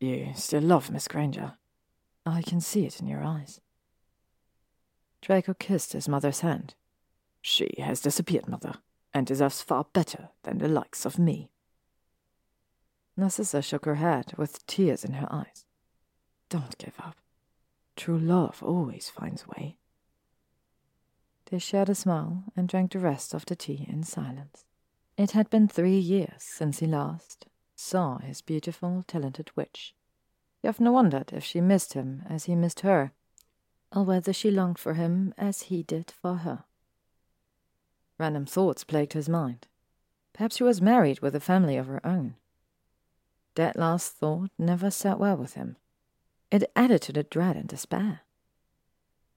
You 0.00 0.32
still 0.34 0.62
love 0.62 0.90
Miss 0.90 1.06
Granger. 1.06 1.54
I 2.26 2.42
can 2.42 2.60
see 2.60 2.84
it 2.84 3.00
in 3.00 3.06
your 3.06 3.22
eyes. 3.22 3.60
Draco 5.20 5.54
kissed 5.54 5.92
his 5.92 6.08
mother's 6.08 6.40
hand. 6.40 6.74
She 7.40 7.74
has 7.78 8.00
disappeared, 8.00 8.48
mother, 8.48 8.74
and 9.12 9.26
deserves 9.26 9.62
far 9.62 9.86
better 9.92 10.30
than 10.42 10.58
the 10.58 10.68
likes 10.68 11.04
of 11.04 11.18
me. 11.18 11.50
Narcissa 13.16 13.62
shook 13.62 13.84
her 13.84 13.94
head 13.96 14.32
with 14.36 14.66
tears 14.66 15.04
in 15.04 15.12
her 15.14 15.28
eyes. 15.30 15.64
Don't 16.48 16.76
give 16.78 16.94
up. 16.98 17.16
True 17.96 18.18
love 18.18 18.62
always 18.62 19.08
finds 19.08 19.44
a 19.44 19.60
way. 19.60 19.76
They 21.50 21.58
shared 21.58 21.88
a 21.88 21.94
smile 21.94 22.44
and 22.56 22.68
drank 22.68 22.92
the 22.92 22.98
rest 22.98 23.34
of 23.34 23.46
the 23.46 23.56
tea 23.56 23.86
in 23.88 24.02
silence. 24.02 24.64
It 25.16 25.32
had 25.32 25.50
been 25.50 25.68
three 25.68 25.98
years 25.98 26.42
since 26.42 26.78
he 26.78 26.86
last 26.86 27.46
saw 27.76 28.18
his 28.18 28.40
beautiful, 28.40 29.04
talented 29.06 29.50
witch. 29.56 29.94
He 30.62 30.68
wondered 30.80 31.32
if 31.32 31.44
she 31.44 31.60
missed 31.60 31.92
him 31.92 32.22
as 32.28 32.44
he 32.44 32.54
missed 32.54 32.80
her, 32.80 33.12
or 33.94 34.04
whether 34.04 34.32
she 34.32 34.50
longed 34.50 34.78
for 34.78 34.94
him 34.94 35.34
as 35.36 35.62
he 35.62 35.82
did 35.82 36.10
for 36.10 36.36
her. 36.36 36.64
Random 38.18 38.46
thoughts 38.46 38.84
plagued 38.84 39.12
his 39.12 39.28
mind. 39.28 39.66
Perhaps 40.32 40.56
she 40.56 40.64
was 40.64 40.80
married 40.80 41.20
with 41.20 41.34
a 41.34 41.40
family 41.40 41.76
of 41.76 41.86
her 41.86 42.04
own. 42.04 42.36
That 43.54 43.76
last 43.76 44.14
thought 44.14 44.50
never 44.58 44.90
sat 44.90 45.20
well 45.20 45.36
with 45.36 45.54
him. 45.54 45.76
It 46.50 46.70
added 46.74 47.02
to 47.02 47.12
the 47.12 47.22
dread 47.22 47.56
and 47.56 47.68
despair. 47.68 48.20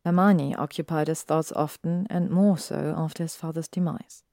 Hermione 0.08 0.56
occupied 0.56 1.10
his 1.10 1.22
thoughts 1.22 1.52
often, 1.52 2.08
and 2.10 2.30
more 2.30 2.58
so 2.58 2.96
after 2.98 3.24
his 3.24 3.36
father's 3.36 3.68
demise. 3.68 4.24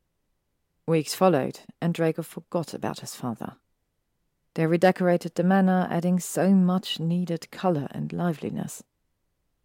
Weeks 0.86 1.16
followed, 1.16 1.62
and 1.80 1.92
Draco 1.92 2.22
forgot 2.22 2.74
about 2.74 3.00
his 3.00 3.16
father. 3.16 3.56
They 4.54 4.68
redecorated 4.68 5.34
the 5.34 5.42
manor, 5.42 5.88
adding 5.90 6.20
so 6.20 6.50
much 6.50 7.00
needed 7.00 7.50
color 7.50 7.88
and 7.90 8.12
liveliness. 8.12 8.84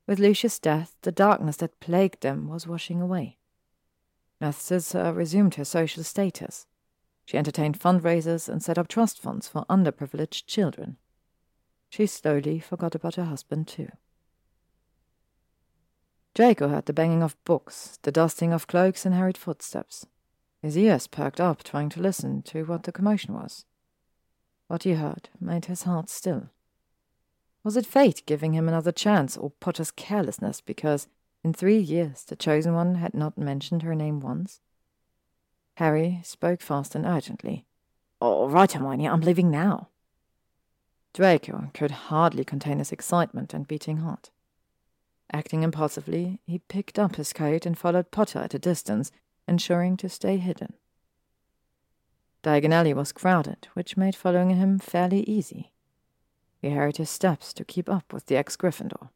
With 0.08 0.18
Lucius' 0.18 0.58
death, 0.58 0.96
the 1.04 1.12
darkness 1.12 1.58
that 1.58 1.80
plagued 1.80 2.22
them 2.22 2.48
was 2.48 2.66
washing 2.66 3.00
away. 3.00 3.38
Narcissa 4.42 5.14
resumed 5.14 5.56
her 5.56 5.66
social 5.66 6.04
status. 6.04 6.66
She 7.26 7.38
entertained 7.38 7.80
fundraisers 7.80 8.50
and 8.50 8.64
set 8.64 8.80
up 8.80 8.88
trust 8.88 9.20
funds 9.20 9.48
for 9.48 9.64
underprivileged 9.70 10.48
children. 10.48 10.98
She 11.88 12.08
slowly 12.08 12.60
forgot 12.60 12.96
about 12.96 13.14
her 13.14 13.26
husband, 13.26 13.68
too. 13.68 13.90
Draco 16.36 16.70
heard 16.70 16.86
the 16.86 16.94
banging 16.94 17.24
of 17.24 17.42
books, 17.44 18.00
the 18.04 18.12
dusting 18.12 18.54
of 18.54 18.68
cloaks, 18.68 19.06
and 19.06 19.16
hurried 19.16 19.38
footsteps. 19.38 20.06
His 20.62 20.78
ears 20.78 21.08
perked 21.08 21.40
up, 21.40 21.64
trying 21.64 21.90
to 21.90 22.02
listen 22.02 22.42
to 22.44 22.66
what 22.66 22.84
the 22.84 22.92
commotion 22.92 23.34
was. 23.34 23.66
What 24.68 24.84
he 24.84 24.94
heard 24.94 25.30
made 25.40 25.66
his 25.66 25.84
heart 25.84 26.10
still. 26.10 26.50
Was 27.64 27.76
it 27.76 27.86
fate 27.86 28.24
giving 28.26 28.54
him 28.54 28.68
another 28.68 28.92
chance, 28.92 29.36
or 29.36 29.52
Potter's 29.60 29.92
carelessness 29.92 30.62
because 30.62 31.08
in 31.44 31.54
three 31.54 31.80
years 31.80 32.24
the 32.24 32.36
Chosen 32.36 32.74
One 32.74 32.96
had 32.96 33.14
not 33.14 33.38
mentioned 33.38 33.84
her 33.84 33.96
name 33.96 34.20
once? 34.20 34.62
Harry 35.76 36.20
spoke 36.24 36.62
fast 36.62 36.96
and 36.96 37.06
urgently. 37.06 37.66
All 38.20 38.50
right, 38.50 38.72
Hermione, 38.72 39.08
I'm 39.08 39.22
leaving 39.22 39.50
now. 39.50 39.90
Draco 41.14 41.72
could 41.74 41.92
hardly 41.92 42.44
contain 42.44 42.80
his 42.80 42.92
excitement 42.92 43.54
and 43.54 43.68
beating 43.68 43.98
heart. 43.98 44.30
Acting 45.32 45.64
impulsively, 45.64 46.40
he 46.46 46.60
picked 46.60 46.98
up 46.98 47.16
his 47.16 47.34
coat 47.34 47.66
and 47.66 47.78
followed 47.78 48.12
Potter 48.12 48.40
at 48.40 48.54
a 48.54 48.60
distance, 48.60 49.12
ensuring 49.48 49.96
to 49.98 50.10
stay 50.10 50.38
hidden. 50.38 50.74
Diagon 52.42 52.74
Alley 52.74 52.94
was 52.94 53.12
crowded, 53.12 53.68
which 53.74 53.98
made 53.98 54.16
following 54.16 54.52
him 54.52 54.80
fairly 54.80 55.22
easy. 55.22 55.72
He 56.62 56.70
hurried 56.70 56.98
his 56.98 57.10
steps 57.10 57.54
to 57.54 57.66
keep 57.66 57.90
up 57.90 58.12
with 58.12 58.26
the 58.26 58.38
ex 58.38 58.56
Gryffindor. 58.56 59.10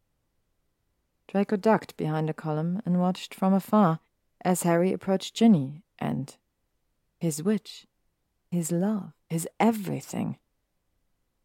Draco 1.27 1.55
ducked 1.55 1.97
behind 1.97 2.29
a 2.29 2.33
column 2.33 2.81
and 2.85 2.99
watched 2.99 3.33
from 3.33 3.53
afar 3.53 3.99
as 4.41 4.63
Harry 4.63 4.91
approached 4.91 5.33
Ginny 5.33 5.83
and 5.99 6.35
his 7.19 7.41
witch, 7.41 7.87
his 8.51 8.71
love, 8.71 9.13
his 9.29 9.47
everything. 9.59 10.37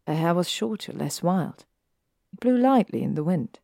Her 0.05 0.15
hair 0.15 0.33
was 0.33 0.49
shorter, 0.49 0.91
less 0.91 1.23
wild. 1.23 1.65
It 2.33 2.39
blew 2.39 2.57
lightly 2.57 3.01
in 3.03 3.15
the 3.15 3.23
wind. 3.23 3.59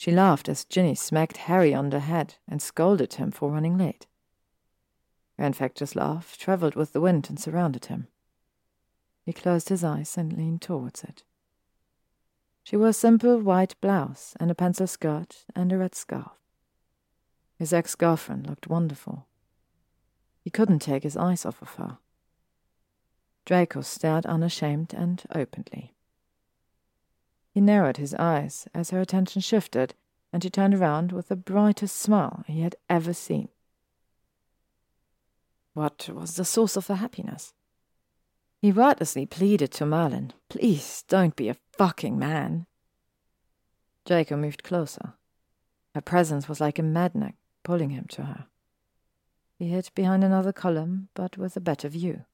She 0.00 0.12
laughed 0.12 0.48
as 0.48 0.64
Ginny 0.64 0.94
smacked 0.94 1.36
Harry 1.36 1.74
on 1.74 1.90
the 1.90 2.00
head 2.00 2.36
and 2.48 2.62
scolded 2.62 3.12
him 3.12 3.30
for 3.30 3.50
running 3.50 3.76
late. 3.76 4.06
Her 5.36 5.44
infectious 5.44 5.94
laugh 5.94 6.38
travelled 6.38 6.74
with 6.74 6.94
the 6.94 7.02
wind 7.02 7.28
and 7.28 7.38
surrounded 7.38 7.84
him. 7.84 8.08
He 9.26 9.34
closed 9.34 9.68
his 9.68 9.84
eyes 9.84 10.16
and 10.16 10.32
leaned 10.32 10.62
towards 10.62 11.04
it. 11.04 11.22
She 12.62 12.78
wore 12.78 12.88
a 12.88 12.92
simple 12.94 13.42
white 13.42 13.78
blouse 13.82 14.34
and 14.40 14.50
a 14.50 14.54
pencil 14.54 14.86
skirt 14.86 15.44
and 15.54 15.70
a 15.70 15.76
red 15.76 15.94
scarf. 15.94 16.32
His 17.58 17.74
ex 17.74 17.94
girlfriend 17.94 18.46
looked 18.46 18.68
wonderful. 18.68 19.26
He 20.40 20.48
couldn't 20.48 20.78
take 20.78 21.02
his 21.02 21.18
eyes 21.18 21.44
off 21.44 21.60
of 21.60 21.74
her. 21.74 21.98
Draco 23.44 23.82
stared 23.82 24.24
unashamed 24.24 24.94
and 24.94 25.22
openly. 25.34 25.92
He 27.50 27.60
narrowed 27.60 27.96
his 27.96 28.14
eyes 28.14 28.68
as 28.72 28.90
her 28.90 29.00
attention 29.00 29.42
shifted, 29.42 29.94
and 30.32 30.42
she 30.42 30.50
turned 30.50 30.74
around 30.74 31.12
with 31.12 31.28
the 31.28 31.36
brightest 31.36 31.96
smile 31.96 32.44
he 32.46 32.60
had 32.60 32.76
ever 32.88 33.12
seen. 33.12 33.48
What 35.74 36.08
was 36.08 36.36
the 36.36 36.44
source 36.44 36.76
of 36.76 36.86
her 36.86 36.96
happiness? 36.96 37.52
He 38.60 38.72
wordlessly 38.72 39.26
pleaded 39.26 39.72
to 39.72 39.86
Merlin, 39.86 40.32
Please 40.48 41.04
don't 41.08 41.34
be 41.34 41.48
a 41.48 41.56
fucking 41.72 42.18
man. 42.18 42.66
Draco 44.04 44.36
moved 44.36 44.62
closer. 44.62 45.14
Her 45.94 46.00
presence 46.00 46.48
was 46.48 46.60
like 46.60 46.78
a 46.78 46.82
magnet 46.82 47.34
pulling 47.62 47.90
him 47.90 48.06
to 48.10 48.24
her. 48.24 48.46
He 49.58 49.68
hid 49.68 49.90
behind 49.94 50.24
another 50.24 50.52
column, 50.52 51.08
but 51.14 51.36
with 51.36 51.56
a 51.56 51.60
better 51.60 51.88
view. 51.88 52.24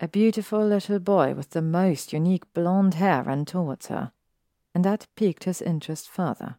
A 0.00 0.08
beautiful 0.08 0.66
little 0.66 0.98
boy 0.98 1.34
with 1.34 1.50
the 1.50 1.62
most 1.62 2.12
unique 2.12 2.52
blonde 2.52 2.94
hair 2.94 3.22
ran 3.22 3.44
towards 3.44 3.86
her, 3.86 4.12
and 4.74 4.84
that 4.84 5.06
piqued 5.14 5.44
his 5.44 5.62
interest 5.62 6.08
further. 6.08 6.56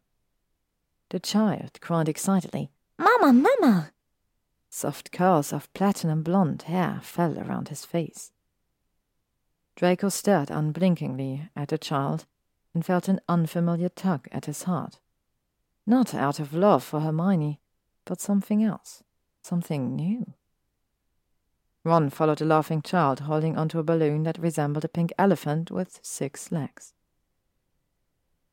The 1.10 1.20
child 1.20 1.78
cried 1.80 2.08
excitedly, 2.08 2.70
Mama, 2.98 3.32
Mama! 3.32 3.92
Soft 4.70 5.12
curls 5.12 5.52
of 5.52 5.72
platinum 5.74 6.22
blonde 6.22 6.62
hair 6.62 7.00
fell 7.02 7.38
around 7.38 7.68
his 7.68 7.84
face. 7.84 8.32
Draco 9.76 10.08
stared 10.08 10.50
unblinkingly 10.50 11.50
at 11.54 11.68
the 11.68 11.78
child 11.78 12.24
and 12.72 12.84
felt 12.84 13.08
an 13.08 13.20
unfamiliar 13.28 13.90
tug 13.90 14.28
at 14.32 14.46
his 14.46 14.62
heart. 14.62 14.98
Not 15.86 16.14
out 16.14 16.40
of 16.40 16.54
love 16.54 16.82
for 16.82 17.00
Hermione, 17.00 17.60
but 18.06 18.20
something 18.20 18.64
else, 18.64 19.02
something 19.42 19.94
new. 19.94 20.32
Ron 21.86 22.10
followed 22.10 22.38
the 22.38 22.44
laughing 22.44 22.82
child, 22.82 23.20
holding 23.20 23.56
onto 23.56 23.78
a 23.78 23.84
balloon 23.84 24.24
that 24.24 24.40
resembled 24.40 24.84
a 24.84 24.88
pink 24.88 25.12
elephant 25.16 25.70
with 25.70 26.00
six 26.02 26.50
legs. 26.50 26.94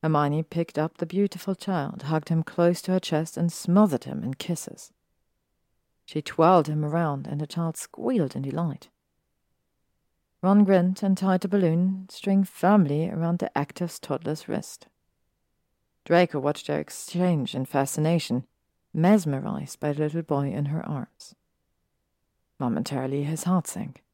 Hermione 0.04 0.44
picked 0.44 0.78
up 0.78 1.00
the 1.00 1.08
beautiful 1.08 1.56
child, 1.56 2.04
hugged 2.04 2.30
him 2.30 2.44
close 2.44 2.80
to 2.84 2.92
her 2.92 3.00
chest, 3.00 3.36
and 3.36 3.52
smothered 3.52 4.04
him 4.04 4.24
in 4.24 4.36
kisses. 4.36 4.94
She 6.06 6.22
twirled 6.22 6.68
him 6.68 6.86
around, 6.86 7.26
and 7.26 7.42
the 7.42 7.48
child 7.48 7.76
squealed 7.76 8.36
in 8.36 8.44
delight. 8.44 8.90
Ron 10.44 10.64
grinned 10.64 11.02
and 11.02 11.18
tied 11.18 11.42
the 11.42 11.48
balloon 11.48 12.06
string 12.12 12.44
firmly 12.44 13.10
around 13.10 13.40
the 13.40 13.58
active 13.58 14.00
toddler's 14.00 14.48
wrist. 14.48 14.86
Draco 16.06 16.40
watched 16.40 16.68
their 16.68 16.80
exchange 16.80 17.56
in 17.56 17.66
fascination, 17.66 18.46
mesmerized 18.94 19.80
by 19.80 19.92
the 19.92 20.04
little 20.04 20.22
boy 20.22 20.52
in 20.52 20.66
her 20.66 20.88
arms. 20.88 21.34
Momentarily, 22.64 23.26
his 23.26 23.44
heart 23.44 23.68
sank. 23.68 24.06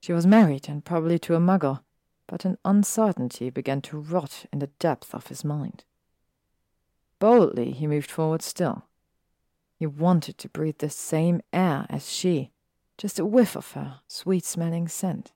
She 0.00 0.14
was 0.14 0.26
married 0.26 0.66
and 0.66 0.82
probably 0.82 1.18
to 1.18 1.34
a 1.34 1.38
muggle, 1.38 1.82
but 2.26 2.46
an 2.46 2.56
uncertainty 2.64 3.50
began 3.50 3.82
to 3.82 3.98
rot 3.98 4.46
in 4.50 4.60
the 4.60 4.68
depth 4.78 5.14
of 5.14 5.26
his 5.26 5.44
mind. 5.44 5.84
Boldly, 7.18 7.72
he 7.72 7.86
moved 7.86 8.10
forward 8.10 8.40
still. 8.40 8.86
He 9.76 9.84
wanted 9.84 10.38
to 10.38 10.48
breathe 10.48 10.78
the 10.78 10.88
same 10.88 11.42
air 11.52 11.84
as 11.90 12.10
she, 12.10 12.50
just 12.96 13.18
a 13.18 13.26
whiff 13.26 13.54
of 13.54 13.72
her 13.72 14.00
sweet 14.08 14.46
smelling 14.46 14.88
scent. 14.88 15.32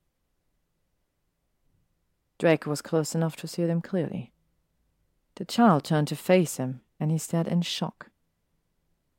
Draco 2.38 2.70
was 2.70 2.80
close 2.80 3.14
enough 3.14 3.36
to 3.36 3.46
see 3.46 3.66
them 3.66 3.82
clearly. 3.82 4.32
The 5.34 5.44
child 5.44 5.84
turned 5.84 6.08
to 6.08 6.16
face 6.16 6.56
him, 6.56 6.80
and 6.98 7.10
he 7.10 7.18
stared 7.18 7.48
in 7.48 7.60
shock. 7.60 8.08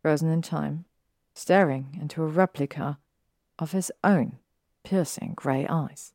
Frozen 0.02 0.32
in 0.32 0.42
time, 0.42 0.86
staring 1.36 1.98
into 2.02 2.24
a 2.24 2.28
replica 2.28 2.98
of 3.60 3.74
his 3.74 3.92
own 4.04 4.40
piercing 4.84 5.34
grey 5.36 5.68
eyes. 5.68 6.14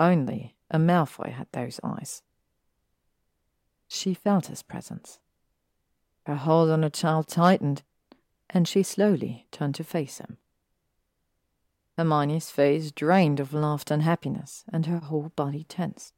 Only 0.00 0.56
a 0.70 0.78
Malfoy 0.78 1.30
had 1.30 1.46
those 1.52 1.78
eyes. 1.84 2.22
She 3.88 4.12
felt 4.12 4.46
his 4.46 4.62
presence. 4.62 5.20
Her 6.26 6.34
hold 6.34 6.70
on 6.70 6.80
the 6.80 6.90
child 6.90 7.28
tightened, 7.28 7.82
and 8.50 8.66
she 8.66 8.82
slowly 8.82 9.46
turned 9.52 9.76
to 9.76 9.84
face 9.84 10.18
him. 10.18 10.38
Hermione's 11.96 12.50
face 12.50 12.90
drained 12.90 13.38
of 13.38 13.54
laughter 13.54 13.94
and 13.94 14.02
happiness, 14.02 14.64
and 14.72 14.86
her 14.86 14.98
whole 14.98 15.30
body 15.36 15.64
tensed. 15.64 16.12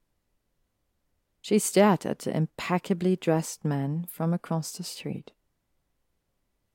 She 1.43 1.59
stared 1.59 2.07
at 2.07 2.21
the 2.21 2.35
impeccably 2.35 3.15
dressed 3.15 3.65
man 3.65 4.07
from 4.09 4.33
across 4.33 4.73
the 4.73 4.85
street. 4.85 5.33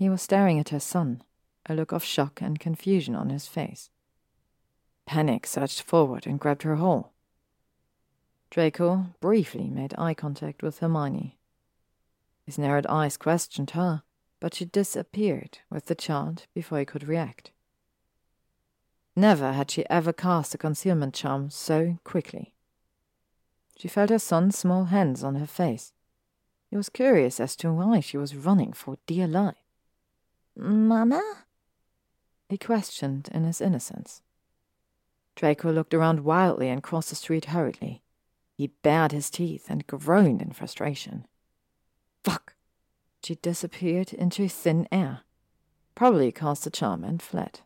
He 0.01 0.09
was 0.09 0.23
staring 0.23 0.57
at 0.57 0.69
her 0.69 0.79
son, 0.79 1.21
a 1.67 1.75
look 1.75 1.91
of 1.91 2.03
shock 2.03 2.41
and 2.41 2.59
confusion 2.59 3.13
on 3.13 3.29
his 3.29 3.45
face. 3.45 3.91
Panic 5.05 5.45
surged 5.45 5.81
forward 5.81 6.25
and 6.25 6.39
grabbed 6.39 6.63
her 6.63 6.77
whole. 6.77 7.11
Draco 8.49 9.13
briefly 9.19 9.69
made 9.69 9.93
eye 9.99 10.15
contact 10.15 10.63
with 10.63 10.79
Hermione. 10.79 11.37
His 12.47 12.57
narrowed 12.57 12.87
eyes 12.87 13.15
questioned 13.15 13.69
her, 13.77 14.01
but 14.39 14.55
she 14.55 14.65
disappeared 14.65 15.59
with 15.69 15.85
the 15.85 15.93
child 15.93 16.47
before 16.55 16.79
he 16.79 16.85
could 16.85 17.07
react. 17.07 17.51
Never 19.15 19.53
had 19.53 19.69
she 19.69 19.87
ever 19.87 20.11
cast 20.11 20.55
a 20.55 20.57
concealment 20.57 21.13
charm 21.13 21.51
so 21.51 21.99
quickly. 22.03 22.55
She 23.77 23.87
felt 23.87 24.09
her 24.09 24.17
son's 24.17 24.57
small 24.57 24.85
hands 24.85 25.23
on 25.23 25.35
her 25.35 25.45
face. 25.45 25.93
He 26.71 26.75
was 26.75 26.89
curious 26.89 27.39
as 27.39 27.55
to 27.57 27.71
why 27.71 27.99
she 27.99 28.17
was 28.17 28.35
running 28.35 28.73
for 28.73 28.97
dear 29.05 29.27
life. 29.27 29.60
Mama? 30.55 31.21
He 32.49 32.57
questioned 32.57 33.29
in 33.33 33.43
his 33.43 33.61
innocence. 33.61 34.21
Draco 35.35 35.71
looked 35.71 35.93
around 35.93 36.21
wildly 36.21 36.69
and 36.69 36.83
crossed 36.83 37.09
the 37.09 37.15
street 37.15 37.45
hurriedly. 37.45 38.03
He 38.57 38.67
bared 38.67 39.11
his 39.11 39.29
teeth 39.29 39.67
and 39.69 39.87
groaned 39.87 40.41
in 40.41 40.51
frustration. 40.51 41.25
Fuck! 42.23 42.55
She 43.23 43.35
disappeared 43.35 44.13
into 44.13 44.47
thin 44.47 44.87
air. 44.91 45.21
Probably 45.95 46.31
cast 46.31 46.67
a 46.67 46.69
charm 46.69 47.03
and 47.03 47.21
fled. 47.21 47.61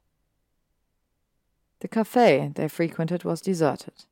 The 1.79 1.87
cafe 1.87 2.51
they 2.55 2.67
frequented 2.67 3.23
was 3.23 3.41
deserted. 3.41 4.05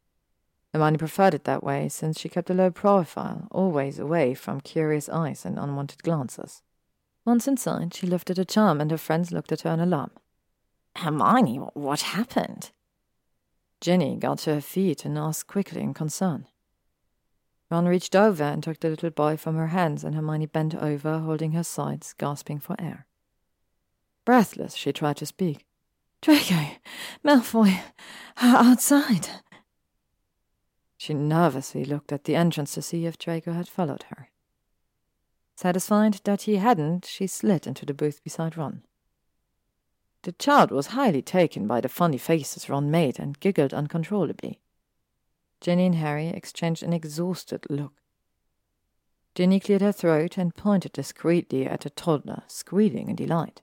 Hermione 0.74 0.98
preferred 0.98 1.36
it 1.36 1.44
that 1.44 1.64
way, 1.64 1.88
since 1.88 2.20
she 2.20 2.30
kept 2.30 2.50
a 2.50 2.54
low 2.54 2.72
profile, 2.72 3.48
always 3.52 4.00
away 4.00 4.34
from 4.34 4.60
curious 4.60 5.08
eyes 5.08 5.46
and 5.46 5.60
unwanted 5.60 6.02
glances. 6.04 6.62
Once 7.26 7.48
inside, 7.48 7.94
she 7.94 8.06
lifted 8.06 8.38
a 8.38 8.46
charm, 8.46 8.82
and 8.82 8.92
her 8.92 8.98
friends 8.98 9.32
looked 9.32 9.52
at 9.52 9.62
her 9.62 9.72
in 9.72 9.80
alarm. 9.80 10.12
Hermione, 10.98 11.58
what 11.74 12.02
happened? 12.02 12.72
Ginny 13.82 14.16
got 14.18 14.40
to 14.40 14.56
her 14.56 14.62
feet 14.62 15.06
and 15.06 15.18
asked 15.18 15.48
quickly 15.48 15.82
in 15.82 15.94
concern. 15.94 16.48
Ron 17.72 17.86
reached 17.86 18.16
over 18.16 18.44
and 18.44 18.62
took 18.62 18.80
the 18.80 18.90
little 18.90 19.10
boy 19.10 19.36
from 19.38 19.56
her 19.56 19.68
hands, 19.68 20.04
and 20.04 20.16
Hermione 20.16 20.46
bent 20.46 20.76
over, 20.76 21.20
holding 21.20 21.54
her 21.54 21.64
sides, 21.64 22.14
gasping 22.18 22.60
for 22.60 22.76
air. 22.80 23.08
Breathless, 24.26 24.76
she 24.76 24.94
tried 24.94 25.18
to 25.18 25.26
speak. 25.26 25.66
Draco, 26.22 26.78
Malfoy, 27.26 27.82
outside. 28.38 29.28
She 30.98 31.14
nervously 31.14 31.84
looked 31.84 32.14
at 32.14 32.24
the 32.24 32.36
entrance 32.36 32.74
to 32.76 32.82
see 32.82 33.06
if 33.06 33.18
Draco 33.18 33.52
had 33.52 33.68
followed 33.68 34.04
her. 34.04 34.30
Satisfied 35.56 36.22
that 36.24 36.44
he 36.44 36.58
hadn't, 36.58 37.06
she 37.06 37.28
slid 37.28 37.68
into 37.68 37.86
the 37.86 37.94
booth 37.94 38.24
beside 38.24 38.58
Ron. 38.58 38.84
The 40.24 40.32
child 40.32 40.72
was 40.72 40.88
highly 40.88 41.22
taken 41.22 41.68
by 41.68 41.82
the 41.82 41.90
funny 41.90 42.18
faces 42.18 42.70
Ron 42.70 42.90
made 42.90 43.20
and 43.20 43.40
giggled 43.40 43.74
uncontrollably. 43.74 44.60
Ginny 45.62 45.86
and 45.86 45.96
Harry 45.96 46.28
exchanged 46.28 46.82
an 46.82 46.94
exhausted 46.94 47.66
look. 47.70 47.94
Ginny 49.36 49.60
cleared 49.60 49.82
her 49.82 49.92
throat 49.92 50.38
and 50.38 50.56
pointed 50.56 50.94
discreetly 50.94 51.66
at 51.66 51.82
the 51.82 51.90
toddler, 51.90 52.44
squealing 52.48 53.10
in 53.10 53.16
delight. 53.16 53.62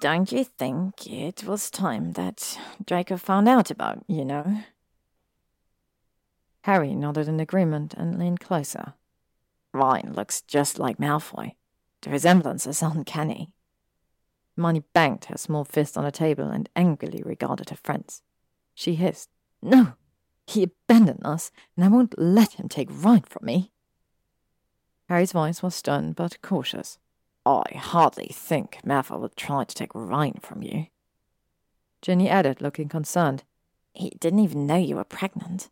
Don't 0.00 0.30
you 0.30 0.44
think 0.44 1.06
it 1.06 1.44
was 1.44 1.70
time 1.70 2.12
that 2.12 2.58
Draco 2.84 3.16
found 3.16 3.48
out 3.48 3.70
about, 3.70 4.04
you 4.06 4.24
know? 4.24 4.62
Harry 6.62 6.94
nodded 6.94 7.28
in 7.28 7.40
agreement 7.40 7.92
and 7.94 8.18
leaned 8.18 8.40
closer. 8.40 8.94
Ryan 9.72 10.12
looks 10.12 10.42
just 10.42 10.78
like 10.78 10.98
Malfoy. 10.98 11.52
The 12.02 12.10
resemblance 12.10 12.66
is 12.66 12.82
uncanny. 12.82 13.52
Hermione 14.56 14.84
banged 14.92 15.26
her 15.26 15.38
small 15.38 15.64
fist 15.64 15.96
on 15.96 16.04
the 16.04 16.10
table 16.10 16.48
and 16.50 16.68
angrily 16.76 17.22
regarded 17.24 17.70
her 17.70 17.76
friends. 17.76 18.22
She 18.74 18.94
hissed, 18.96 19.30
No! 19.62 19.94
He 20.46 20.64
abandoned 20.64 21.24
us, 21.24 21.50
and 21.76 21.84
I 21.84 21.88
won't 21.88 22.18
let 22.18 22.54
him 22.54 22.68
take 22.68 22.88
Ryan 22.90 23.22
from 23.22 23.46
me. 23.46 23.72
Harry's 25.08 25.32
voice 25.32 25.62
was 25.62 25.74
stern 25.74 26.12
but 26.12 26.40
cautious. 26.42 26.98
I 27.46 27.64
hardly 27.74 28.28
think 28.32 28.78
Malfoy 28.84 29.20
would 29.20 29.36
try 29.36 29.64
to 29.64 29.74
take 29.74 29.94
Ryan 29.94 30.38
from 30.42 30.62
you. 30.62 30.86
Ginny 32.02 32.28
added, 32.28 32.60
looking 32.60 32.88
concerned. 32.88 33.44
He 33.94 34.10
didn't 34.20 34.40
even 34.40 34.66
know 34.66 34.76
you 34.76 34.96
were 34.96 35.04
pregnant. 35.04 35.70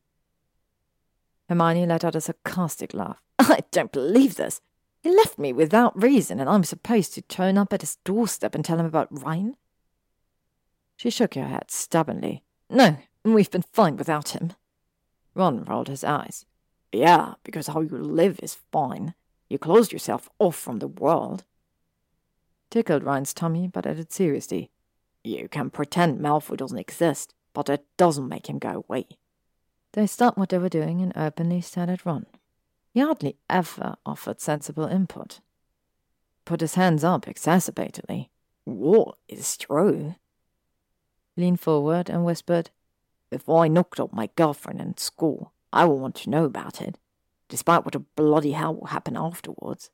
Hermione 1.50 1.84
let 1.84 2.04
out 2.04 2.15
a 2.15 2.20
sarcastic 2.20 2.94
laugh. 2.94 3.20
I 3.40 3.65
don't 3.72 3.90
believe 3.90 4.36
this. 4.36 4.60
He 5.02 5.10
left 5.10 5.36
me 5.36 5.52
without 5.52 6.00
reason, 6.00 6.38
and 6.38 6.49
I'm 6.49 6.62
supposed 6.62 7.12
to 7.15 7.22
turn 7.22 7.58
up 7.58 7.72
at 7.72 7.81
his 7.81 7.97
doorstep 8.04 8.54
and 8.54 8.65
tell 8.65 8.78
him 8.78 8.86
about 8.86 9.08
Ryan? 9.10 9.56
She 10.97 11.10
shook 11.10 11.34
her 11.34 11.49
head 11.49 11.72
stubbornly. 11.72 12.44
No, 12.68 12.99
we've 13.24 13.50
been 13.50 13.65
fine 13.72 13.97
without 13.97 14.28
him. 14.28 14.52
Ron 15.34 15.65
rolled 15.65 15.88
his 15.88 16.04
eyes. 16.04 16.47
Yeah, 16.92 17.34
because 17.42 17.66
how 17.66 17.81
you 17.81 17.99
live 17.99 18.38
is 18.40 18.58
fine. 18.70 19.15
You 19.49 19.58
closed 19.58 19.92
yourself 19.92 20.28
off 20.38 20.54
from 20.54 20.78
the 20.78 20.86
world. 20.86 21.42
Tickled 22.70 23.02
Ryan's 23.02 23.34
tummy, 23.34 23.66
but 23.66 23.86
added 23.86 24.12
seriously. 24.12 24.70
You 25.24 25.49
can 25.49 25.70
pretend 25.70 26.20
Malfoy 26.20 26.58
doesn't 26.58 26.78
exist, 26.78 27.34
but 27.52 27.68
it 27.68 27.84
doesn't 27.97 28.28
make 28.28 28.49
him 28.49 28.60
go 28.60 28.84
away. 28.88 29.08
They 29.92 30.06
stopped 30.06 30.39
what 30.39 30.51
they 30.51 30.58
were 30.58 30.69
doing 30.69 31.01
and 31.01 31.12
openly 31.17 31.60
stared 31.60 31.90
at 31.90 32.06
Ron. 32.06 32.26
He 32.92 33.01
hardly 33.01 33.37
ever 33.49 33.97
offered 34.06 34.40
sensible 34.40 34.87
input. 34.87 35.40
Put 36.44 36.60
his 36.60 36.74
hands 36.74 37.05
up 37.05 37.26
exacerbatedly. 37.26 38.28
What 38.65 39.17
is 39.28 39.56
true? 39.56 40.15
He 41.35 41.42
leaned 41.42 41.60
forward 41.60 42.08
and 42.08 42.24
whispered, 42.24 42.71
If 43.31 43.49
I 43.49 43.69
knocked 43.69 44.01
up 44.01 44.12
my 44.12 44.31
girlfriend 44.37 44.81
in 44.81 44.97
school, 44.97 45.53
I 45.73 45.85
will 45.85 45.99
want 45.99 46.17
to 46.17 46.31
know 46.31 46.44
about 46.44 46.81
it, 46.81 46.99
despite 47.49 47.85
what 47.85 47.94
a 47.94 48.01
bloody 48.01 48.53
hell 48.53 48.74
will 48.74 48.89
happen 48.89 49.17
afterwards. 49.17 49.90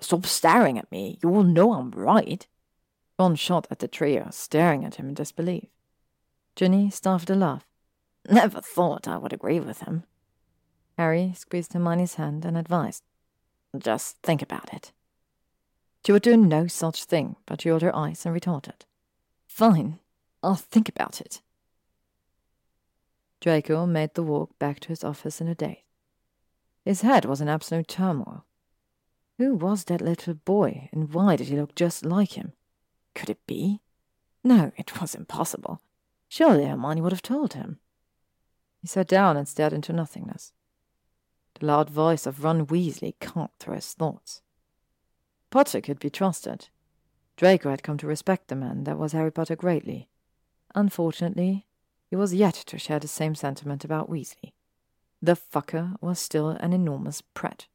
Stop 0.00 0.26
staring 0.26 0.78
at 0.78 0.90
me. 0.90 1.18
You 1.22 1.30
all 1.30 1.44
know 1.44 1.74
I'm 1.74 1.90
right. 1.92 2.46
Ron 3.18 3.36
shot 3.36 3.66
at 3.70 3.78
the 3.78 3.88
trio, 3.88 4.28
staring 4.30 4.84
at 4.84 4.96
him 4.96 5.08
in 5.08 5.14
disbelief. 5.14 5.68
Ginny 6.56 6.90
started 6.90 7.30
a 7.30 7.34
laugh. 7.34 7.66
Never 8.28 8.60
thought 8.60 9.08
I 9.08 9.16
would 9.16 9.32
agree 9.32 9.60
with 9.60 9.80
him. 9.80 10.04
Harry 10.96 11.32
squeezed 11.34 11.72
Hermione's 11.72 12.14
hand 12.14 12.44
and 12.44 12.56
advised. 12.56 13.02
Just 13.76 14.18
think 14.22 14.42
about 14.42 14.72
it. 14.72 14.92
She 16.04 16.12
would 16.12 16.22
do 16.22 16.36
no 16.36 16.66
such 16.66 17.04
thing, 17.04 17.36
but 17.46 17.62
she 17.62 17.70
rolled 17.70 17.82
her 17.82 17.94
eyes 17.94 18.24
and 18.24 18.34
retorted. 18.34 18.84
Fine, 19.46 19.98
I'll 20.42 20.56
think 20.56 20.88
about 20.88 21.20
it. 21.20 21.40
Draco 23.40 23.86
made 23.86 24.14
the 24.14 24.22
walk 24.22 24.58
back 24.58 24.80
to 24.80 24.88
his 24.88 25.02
office 25.02 25.40
in 25.40 25.48
a 25.48 25.54
daze. 25.54 25.78
His 26.84 27.02
head 27.02 27.24
was 27.24 27.40
in 27.40 27.48
absolute 27.48 27.88
turmoil. 27.88 28.44
Who 29.38 29.54
was 29.54 29.84
that 29.84 30.00
little 30.00 30.34
boy, 30.34 30.88
and 30.92 31.12
why 31.12 31.36
did 31.36 31.48
he 31.48 31.56
look 31.56 31.74
just 31.74 32.04
like 32.04 32.32
him? 32.32 32.52
Could 33.14 33.30
it 33.30 33.44
be? 33.46 33.80
No, 34.44 34.72
it 34.76 35.00
was 35.00 35.14
impossible. 35.14 35.80
Surely 36.28 36.64
Hermione 36.64 37.00
would 37.00 37.12
have 37.12 37.22
told 37.22 37.54
him. 37.54 37.78
He 38.82 38.88
sat 38.88 39.06
down 39.06 39.36
and 39.36 39.48
stared 39.48 39.72
into 39.72 39.92
nothingness. 39.92 40.52
The 41.58 41.66
loud 41.66 41.88
voice 41.88 42.26
of 42.26 42.42
Ron 42.42 42.66
Weasley 42.66 43.14
conked 43.20 43.60
through 43.60 43.76
his 43.76 43.94
thoughts. 43.94 44.42
Potter 45.50 45.80
could 45.80 46.00
be 46.00 46.10
trusted. 46.10 46.68
Draco 47.36 47.70
had 47.70 47.84
come 47.84 47.96
to 47.98 48.06
respect 48.06 48.48
the 48.48 48.56
man 48.56 48.84
that 48.84 48.98
was 48.98 49.12
Harry 49.12 49.30
Potter 49.30 49.54
greatly. 49.54 50.08
Unfortunately, 50.74 51.66
he 52.10 52.16
was 52.16 52.34
yet 52.34 52.54
to 52.54 52.78
share 52.78 52.98
the 52.98 53.08
same 53.08 53.36
sentiment 53.36 53.84
about 53.84 54.10
Weasley. 54.10 54.52
The 55.22 55.36
fucker 55.36 55.94
was 56.00 56.18
still 56.18 56.48
an 56.48 56.72
enormous 56.72 57.22
prat. 57.22 57.66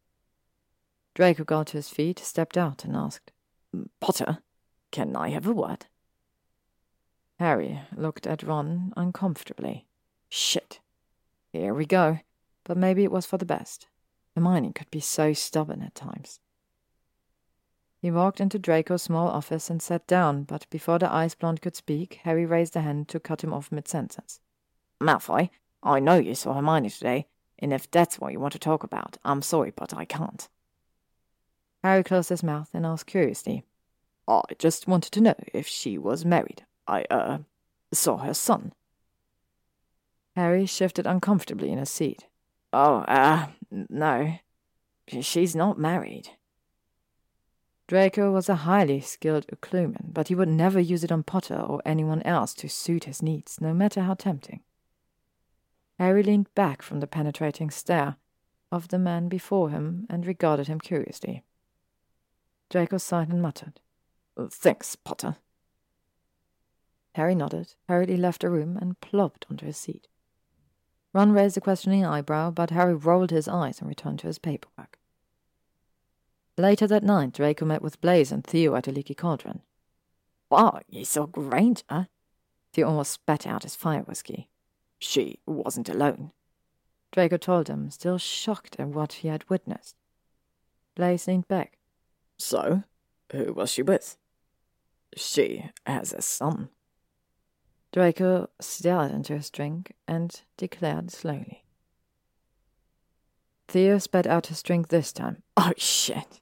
Draco 1.15 1.45
got 1.45 1.67
to 1.67 1.77
his 1.77 1.90
feet, 1.90 2.19
stepped 2.19 2.57
out, 2.57 2.83
and 2.83 2.95
asked, 2.95 3.31
Potter, 4.01 4.40
can 4.91 5.15
I 5.15 5.29
have 5.29 5.47
a 5.47 5.53
word? 5.53 5.85
Harry 7.40 7.81
looked 7.95 8.27
at 8.27 8.43
Ron 8.43 8.91
uncomfortably. 8.97 9.85
Shit. 10.29 10.79
Here 11.57 11.73
we 11.73 11.88
go. 11.88 12.19
But 12.65 12.77
maybe 12.77 13.03
it 13.03 13.11
was 13.11 13.25
for 13.25 13.40
the 13.40 13.45
best. 13.45 13.88
Hermione 14.35 14.73
could 14.73 14.91
be 14.91 14.99
so 14.99 15.33
stubborn 15.33 15.81
at 15.81 15.95
times. 15.95 16.40
He 17.99 18.11
walked 18.11 18.40
into 18.40 18.59
Draco's 18.59 19.01
small 19.01 19.27
office 19.27 19.67
and 19.72 19.81
sat 19.81 20.06
down, 20.06 20.43
but 20.43 20.69
before 20.69 20.99
the 20.99 21.11
ice 21.11 21.33
blonde 21.33 21.63
could 21.63 21.75
speak, 21.75 22.19
Harry 22.23 22.45
raised 22.45 22.75
a 22.75 22.81
hand 22.81 23.07
to 23.07 23.19
cut 23.19 23.43
him 23.43 23.53
off 23.53 23.72
mid 23.72 23.88
sentence. 23.88 24.40
Malfoy, 25.01 25.49
I 25.81 25.99
know 25.99 26.17
you 26.17 26.35
saw 26.35 26.53
Hermione 26.53 26.91
today, 26.91 27.25
and 27.57 27.73
if 27.73 27.90
that's 27.90 28.19
what 28.19 28.33
you 28.33 28.40
want 28.40 28.53
to 28.53 28.59
talk 28.59 28.83
about, 28.83 29.17
I'm 29.25 29.41
sorry, 29.41 29.73
but 29.75 29.95
I 29.95 30.06
can't. 30.06 30.47
Harry 31.83 32.03
closed 32.03 32.29
his 32.29 32.43
mouth 32.43 32.69
and 32.72 32.85
asked 32.85 33.07
curiously, 33.07 33.63
I 34.27 34.41
just 34.59 34.88
wanted 34.88 35.11
to 35.13 35.22
know 35.22 35.35
if 35.53 35.65
she 35.65 35.97
was 35.97 36.23
married. 36.23 36.65
I, 36.88 37.06
uh, 37.09 37.40
saw 37.91 38.17
her 38.17 38.35
son. 38.35 38.73
Harry 40.38 40.68
shifted 40.68 41.08
uncomfortably 41.08 41.72
in 41.72 41.80
his 41.80 41.90
seat. 41.90 42.28
Oh, 42.72 42.98
uh, 43.08 43.48
no. 43.72 44.36
She's 45.20 45.56
not 45.56 45.80
married. 45.80 46.30
Draco 47.88 48.32
was 48.32 48.48
a 48.48 48.58
highly 48.58 49.02
skilled 49.02 49.48
Occlumens, 49.52 50.14
but 50.14 50.28
he 50.28 50.36
would 50.36 50.48
never 50.48 50.80
use 50.80 51.03
it 51.03 51.12
on 51.12 51.24
Potter 51.24 51.56
or 51.56 51.82
anyone 51.84 52.22
else 52.22 52.53
to 52.53 52.70
suit 52.70 53.06
his 53.06 53.24
needs, 53.24 53.60
no 53.60 53.74
matter 53.74 54.03
how 54.03 54.14
tempting. 54.14 54.60
Harry 55.98 56.22
leaned 56.22 56.53
back 56.53 56.84
from 56.84 57.00
the 57.00 57.08
penetrating 57.08 57.72
stare 57.72 58.18
of 58.72 58.90
the 58.90 59.00
man 59.00 59.30
before 59.30 59.72
him 59.72 60.06
and 60.08 60.28
regarded 60.28 60.68
him 60.68 60.80
curiously. 60.80 61.42
Draco 62.70 63.00
sighed 63.00 63.30
and 63.30 63.42
muttered, 63.42 63.80
Thanks, 64.52 64.96
Potter. 64.96 65.38
Harry 67.16 67.34
nodded, 67.34 67.74
hurriedly 67.90 68.18
left 68.18 68.42
the 68.42 68.52
room, 68.52 68.78
and 68.80 69.02
plopped 69.02 69.48
onto 69.50 69.66
his 69.66 69.78
seat. 69.78 70.08
Ron 71.13 71.31
raised 71.31 71.57
a 71.57 71.61
questioning 71.61 72.06
eyebrow, 72.06 72.51
but 72.51 72.69
Harry 72.72 72.93
rolled 72.93 73.31
his 73.31 73.47
eyes 73.47 73.79
and 73.79 73.88
returned 73.88 74.19
to 74.19 74.27
his 74.27 74.40
paperwork. 74.40 74.99
Later 76.57 76.88
that 76.88 77.03
night, 77.03 77.33
Draco 77.33 77.65
met 77.65 77.81
with 77.81 78.01
Blaise 78.01 78.31
and 78.31 78.43
Theo 78.43 78.75
at 78.75 78.88
a 78.88 78.91
leaky 78.91 79.13
cauldron. 79.13 79.61
Wow, 80.49 80.81
you 80.90 81.06
saw 81.06 81.25
Granger? 81.25 82.07
Theo 82.73 82.88
almost 82.88 83.11
spat 83.11 83.45
out 83.45 83.63
his 83.63 83.75
fire 83.75 84.01
whiskey. 84.01 84.49
She 84.99 85.40
wasn't 85.45 85.90
alone. 85.90 86.31
Draco 87.11 87.38
told 87.38 87.67
him, 87.67 87.90
still 87.90 88.17
shocked 88.17 88.75
at 88.79 88.88
what 88.88 89.13
he 89.13 89.27
had 89.27 89.49
witnessed. 89.49 89.95
Blaise 90.95 91.27
leaned 91.27 91.47
back. 91.47 91.77
So, 92.38 92.83
who 93.31 93.53
was 93.53 93.72
she 93.72 93.83
with? 93.83 94.17
She 95.15 95.69
has 95.85 96.13
a 96.13 96.22
son. 96.22 96.69
Draco 97.92 98.50
stared 98.60 99.12
into 99.12 99.34
his 99.34 99.50
drink 99.50 99.94
and 100.08 100.42
declared 100.58 101.12
slowly. 101.12 101.64
Theo 103.68 103.98
spat 103.98 104.28
out 104.28 104.48
his 104.48 104.64
drink 104.64 104.88
this 104.88 105.12
time. 105.12 105.44
Oh, 105.58 105.74
shit. 105.76 106.40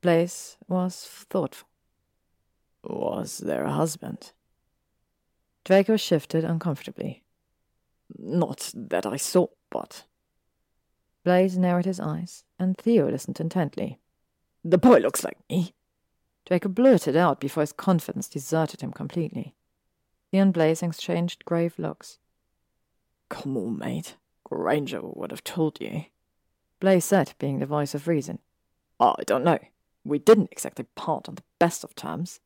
Blaise 0.00 0.56
was 0.68 1.04
thoughtful. 1.28 1.68
Was 2.84 3.38
there 3.38 3.64
a 3.64 3.72
husband? 3.72 4.32
Draco 5.64 5.96
shifted 5.96 6.44
uncomfortably. 6.44 7.24
Not 8.18 8.70
that 8.74 9.06
I 9.06 9.16
saw, 9.16 9.48
but. 9.70 10.04
Blaise 11.24 11.56
narrowed 11.56 11.84
his 11.84 12.00
eyes, 12.00 12.44
and 12.58 12.76
Theo 12.76 13.08
listened 13.10 13.40
intently. 13.40 14.00
The 14.64 14.78
boy 14.78 14.98
looks 14.98 15.24
like 15.24 15.38
me. 15.48 15.74
Draco 16.46 16.68
blurted 16.68 17.16
out 17.16 17.40
before 17.40 17.62
his 17.62 17.72
confidence 17.72 18.28
deserted 18.28 18.80
him 18.80 18.92
completely. 18.92 19.54
Theo 20.32 20.42
and 20.42 20.52
Blaise 20.52 20.82
exchanged 20.82 21.44
grave 21.44 21.74
looks. 21.78 22.18
Come 23.28 23.56
on, 23.56 23.78
mate. 23.78 24.16
Granger 24.44 25.00
would 25.02 25.30
have 25.30 25.44
told 25.44 25.78
you. 25.78 26.06
Blaise 26.80 27.04
said, 27.04 27.34
being 27.38 27.58
the 27.58 27.66
voice 27.66 27.94
of 27.94 28.08
reason. 28.08 28.38
Oh, 28.98 29.14
I 29.18 29.24
don't 29.24 29.44
know. 29.44 29.58
We 30.04 30.18
didn't 30.18 30.48
exactly 30.50 30.86
part 30.94 31.28
on 31.28 31.34
the 31.34 31.44
best 31.58 31.84
of 31.84 31.94
terms. 31.94 32.40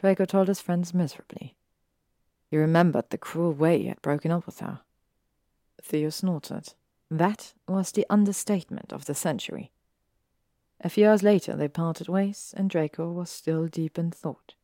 Draco 0.00 0.24
told 0.24 0.48
his 0.48 0.60
friends 0.60 0.92
miserably. 0.92 1.54
He 2.50 2.56
remembered 2.56 3.10
the 3.10 3.18
cruel 3.18 3.52
way 3.52 3.78
he 3.78 3.86
had 3.86 4.02
broken 4.02 4.32
up 4.32 4.44
with 4.44 4.58
her. 4.58 4.80
Theo 5.80 6.10
snorted. 6.10 6.74
That 7.08 7.54
was 7.68 7.92
the 7.92 8.06
understatement 8.10 8.92
of 8.92 9.04
the 9.04 9.14
century. 9.14 9.70
A 10.80 10.90
few 10.90 11.06
hours 11.06 11.22
later, 11.22 11.56
they 11.56 11.68
parted 11.68 12.08
ways, 12.08 12.52
and 12.56 12.68
Draco 12.68 13.12
was 13.12 13.30
still 13.30 13.68
deep 13.68 13.96
in 13.96 14.10
thought. 14.10 14.54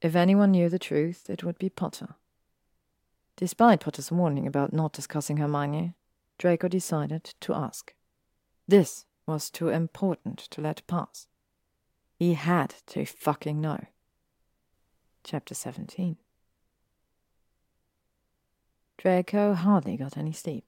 If 0.00 0.16
anyone 0.16 0.52
knew 0.52 0.68
the 0.68 0.78
truth, 0.78 1.28
it 1.28 1.44
would 1.44 1.58
be 1.58 1.68
Potter. 1.68 2.14
Despite 3.36 3.80
Potter's 3.80 4.10
warning 4.10 4.46
about 4.46 4.72
not 4.72 4.92
discussing 4.92 5.36
Hermione, 5.36 5.94
Draco 6.38 6.68
decided 6.68 7.24
to 7.40 7.54
ask. 7.54 7.94
This 8.66 9.04
was 9.26 9.50
too 9.50 9.68
important 9.68 10.38
to 10.50 10.60
let 10.60 10.86
pass. 10.86 11.26
He 12.18 12.34
had 12.34 12.74
to 12.88 13.04
fucking 13.04 13.60
know. 13.60 13.86
Chapter 15.22 15.54
17 15.54 16.16
Draco 18.96 19.54
hardly 19.54 19.96
got 19.96 20.16
any 20.16 20.32
sleep. 20.32 20.64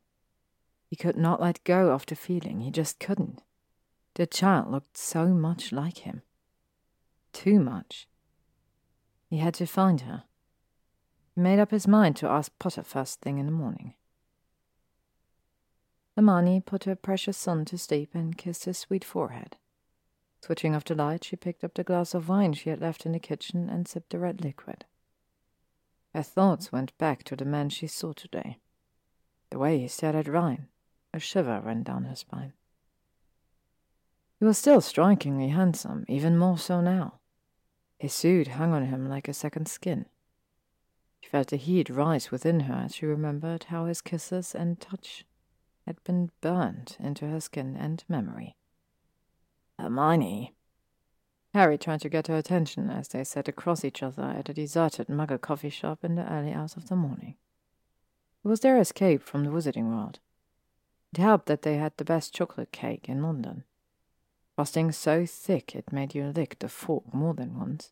He 0.88 0.96
could 0.96 1.16
not 1.16 1.40
let 1.40 1.64
go 1.64 1.90
of 1.90 2.04
the 2.04 2.14
feeling, 2.14 2.60
he 2.60 2.70
just 2.70 2.98
couldn't. 2.98 3.42
The 4.14 4.26
child 4.26 4.70
looked 4.70 4.98
so 4.98 5.28
much 5.28 5.72
like 5.72 5.98
him. 5.98 6.22
Too 7.32 7.60
much. 7.60 8.08
He 9.32 9.38
had 9.38 9.54
to 9.54 9.66
find 9.66 10.02
her. 10.02 10.24
He 11.34 11.40
made 11.40 11.58
up 11.58 11.70
his 11.70 11.88
mind 11.88 12.16
to 12.16 12.28
ask 12.28 12.52
Potter 12.58 12.82
first 12.82 13.22
thing 13.22 13.38
in 13.38 13.46
the 13.46 13.50
morning. 13.50 13.94
Hermione 16.14 16.60
put 16.60 16.84
her 16.84 16.94
precious 16.94 17.38
son 17.38 17.64
to 17.64 17.78
sleep 17.78 18.10
and 18.12 18.36
kissed 18.36 18.66
his 18.66 18.76
sweet 18.76 19.06
forehead. 19.06 19.56
Switching 20.42 20.74
off 20.74 20.84
the 20.84 20.94
light, 20.94 21.24
she 21.24 21.36
picked 21.36 21.64
up 21.64 21.72
the 21.72 21.82
glass 21.82 22.12
of 22.12 22.28
wine 22.28 22.52
she 22.52 22.68
had 22.68 22.82
left 22.82 23.06
in 23.06 23.12
the 23.12 23.18
kitchen 23.18 23.70
and 23.70 23.88
sipped 23.88 24.10
the 24.10 24.18
red 24.18 24.44
liquid. 24.44 24.84
Her 26.14 26.22
thoughts 26.22 26.70
went 26.70 26.98
back 26.98 27.22
to 27.22 27.34
the 27.34 27.46
man 27.46 27.70
she 27.70 27.86
saw 27.86 28.12
today. 28.12 28.58
The 29.48 29.58
way 29.58 29.78
he 29.78 29.88
stared 29.88 30.14
at 30.14 30.28
Ryan, 30.28 30.68
a 31.14 31.18
shiver 31.18 31.62
ran 31.64 31.84
down 31.84 32.04
her 32.04 32.16
spine. 32.16 32.52
He 34.38 34.44
was 34.44 34.58
still 34.58 34.82
strikingly 34.82 35.48
handsome, 35.48 36.04
even 36.06 36.36
more 36.36 36.58
so 36.58 36.82
now. 36.82 37.20
His 38.02 38.12
suit 38.12 38.48
hung 38.48 38.72
on 38.72 38.86
him 38.86 39.08
like 39.08 39.28
a 39.28 39.32
second 39.32 39.68
skin. 39.68 40.06
She 41.20 41.28
felt 41.30 41.50
the 41.50 41.56
heat 41.56 41.88
rise 41.88 42.32
within 42.32 42.58
her 42.58 42.74
as 42.74 42.96
she 42.96 43.06
remembered 43.06 43.66
how 43.68 43.84
his 43.84 44.00
kisses 44.00 44.56
and 44.56 44.80
touch 44.80 45.24
had 45.86 46.02
been 46.02 46.32
burned 46.40 46.96
into 46.98 47.28
her 47.28 47.38
skin 47.38 47.76
and 47.76 48.02
memory. 48.08 48.56
Hermione. 49.78 50.52
Harry 51.54 51.78
tried 51.78 52.00
to 52.00 52.08
get 52.08 52.26
her 52.26 52.36
attention 52.36 52.90
as 52.90 53.06
they 53.06 53.22
sat 53.22 53.46
across 53.46 53.84
each 53.84 54.02
other 54.02 54.24
at 54.24 54.48
a 54.48 54.54
deserted 54.54 55.06
muggle 55.06 55.40
coffee 55.40 55.70
shop 55.70 56.02
in 56.02 56.16
the 56.16 56.28
early 56.28 56.52
hours 56.52 56.76
of 56.76 56.88
the 56.88 56.96
morning. 56.96 57.36
It 58.44 58.48
was 58.48 58.58
their 58.58 58.80
escape 58.80 59.22
from 59.22 59.44
the 59.44 59.52
wizarding 59.52 59.94
world. 59.94 60.18
It 61.12 61.20
helped 61.20 61.46
that 61.46 61.62
they 61.62 61.76
had 61.76 61.96
the 61.96 62.04
best 62.04 62.34
chocolate 62.34 62.72
cake 62.72 63.08
in 63.08 63.22
London. 63.22 63.62
Frosting 64.62 64.92
so 64.92 65.26
thick 65.26 65.74
it 65.74 65.92
made 65.92 66.14
you 66.14 66.26
lick 66.26 66.60
the 66.60 66.68
fork 66.68 67.12
more 67.12 67.34
than 67.34 67.58
once. 67.58 67.90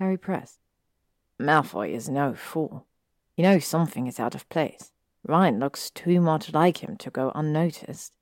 Harry 0.00 0.16
pressed. 0.16 0.58
Malfoy 1.38 1.90
is 1.92 2.08
no 2.08 2.34
fool. 2.34 2.84
He 3.36 3.44
knows 3.44 3.64
something 3.64 4.08
is 4.08 4.18
out 4.18 4.34
of 4.34 4.48
place. 4.48 4.90
Ryan 5.24 5.60
looks 5.60 5.90
too 5.90 6.20
much 6.20 6.52
like 6.52 6.78
him 6.78 6.96
to 6.96 7.10
go 7.10 7.30
unnoticed. 7.32 8.12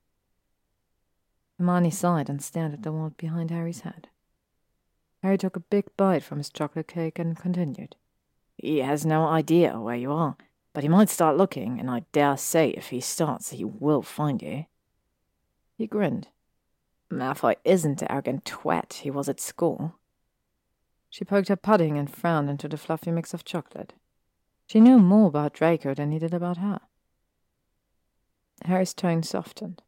Hermione 1.56 1.90
sighed 1.90 2.28
and 2.28 2.44
stared 2.44 2.74
at 2.74 2.82
the 2.82 2.92
wall 2.92 3.14
behind 3.16 3.50
Harry's 3.50 3.80
head. 3.80 4.08
Harry 5.22 5.38
took 5.38 5.56
a 5.56 5.60
big 5.60 5.86
bite 5.96 6.22
from 6.22 6.36
his 6.36 6.50
chocolate 6.50 6.88
cake 6.88 7.18
and 7.18 7.38
continued. 7.38 7.96
He 8.58 8.80
has 8.80 9.06
no 9.06 9.26
idea 9.26 9.80
where 9.80 9.96
you 9.96 10.12
are, 10.12 10.36
but 10.74 10.82
he 10.82 10.90
might 10.90 11.08
start 11.08 11.38
looking, 11.38 11.80
and 11.80 11.90
I 11.90 12.04
dare 12.12 12.36
say 12.36 12.68
if 12.68 12.88
he 12.88 13.00
starts, 13.00 13.48
he 13.48 13.64
will 13.64 14.02
find 14.02 14.42
you. 14.42 14.66
He 15.78 15.86
grinned. 15.86 16.28
Malfoy 17.10 17.56
isn't 17.64 17.98
the 17.98 18.10
arrogant 18.10 18.44
twat 18.44 18.94
he 18.94 19.10
was 19.10 19.28
at 19.28 19.40
school. 19.40 19.94
She 21.10 21.24
poked 21.24 21.48
her 21.48 21.56
pudding 21.56 21.96
and 21.96 22.10
frowned 22.10 22.50
into 22.50 22.68
the 22.68 22.76
fluffy 22.76 23.10
mix 23.10 23.32
of 23.32 23.44
chocolate. 23.44 23.92
She 24.66 24.80
knew 24.80 24.98
more 24.98 25.28
about 25.28 25.54
Draco 25.54 25.94
than 25.94 26.10
he 26.10 26.18
did 26.18 26.34
about 26.34 26.56
her. 26.56 26.80
Harry's 28.64 28.94
tone 28.94 29.22
softened. 29.22 29.82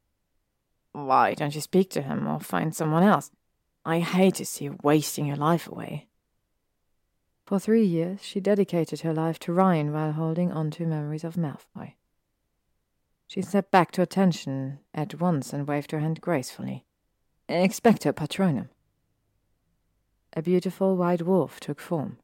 Why 0.93 1.35
don't 1.35 1.55
you 1.55 1.61
speak 1.61 1.91
to 1.91 2.03
him 2.03 2.27
or 2.27 2.41
find 2.41 2.75
someone 2.75 3.03
else? 3.03 3.31
I 3.85 4.01
hate 4.01 4.37
to 4.37 4.47
see 4.47 4.65
you 4.65 4.79
wasting 4.83 5.27
your 5.27 5.37
life 5.37 5.69
away. 5.69 6.07
For 7.45 7.61
three 7.61 7.85
years, 7.85 8.25
she 8.25 8.41
dedicated 8.41 9.01
her 9.01 9.15
life 9.15 9.39
to 9.41 9.53
Ryan 9.53 9.93
while 9.93 10.13
holding 10.13 10.51
on 10.51 10.71
to 10.73 10.87
memories 10.87 11.23
of 11.23 11.37
Malfoy. 11.37 11.95
She 13.29 13.43
stepped 13.43 13.71
back 13.71 13.93
to 13.93 14.03
attention 14.03 14.81
at 14.95 15.21
once 15.21 15.53
and 15.53 15.69
waved 15.69 15.93
her 15.93 16.01
hand 16.01 16.21
gracefully. 16.21 16.86
Expecto 17.49 18.13
Patronum. 18.13 18.71
A 20.33 20.43
beautiful 20.43 20.97
white 20.97 21.23
wolf 21.23 21.61
took 21.61 21.81
form, 21.81 22.19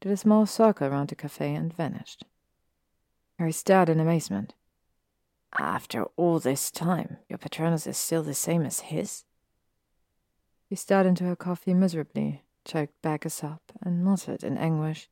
did 0.00 0.12
a 0.12 0.16
small 0.16 0.46
circle 0.46 0.88
round 0.88 1.08
the 1.08 1.16
cafe, 1.16 1.52
and 1.52 1.74
vanished. 1.74 2.24
Harry 3.40 3.50
stared 3.50 3.88
in 3.88 3.98
amazement. 3.98 4.54
After 5.58 6.04
all 6.16 6.38
this 6.38 6.70
time, 6.70 7.16
your 7.28 7.38
Patronus 7.38 7.88
is 7.88 7.96
still 7.96 8.22
the 8.22 8.34
same 8.34 8.62
as 8.62 8.80
his? 8.80 9.24
He 10.68 10.76
stared 10.76 11.06
into 11.06 11.24
her 11.24 11.36
coffee 11.36 11.74
miserably, 11.74 12.44
choked 12.64 13.02
back 13.02 13.24
a 13.24 13.30
sob, 13.30 13.60
and 13.82 14.04
muttered 14.04 14.44
in 14.44 14.56
anguish, 14.56 15.08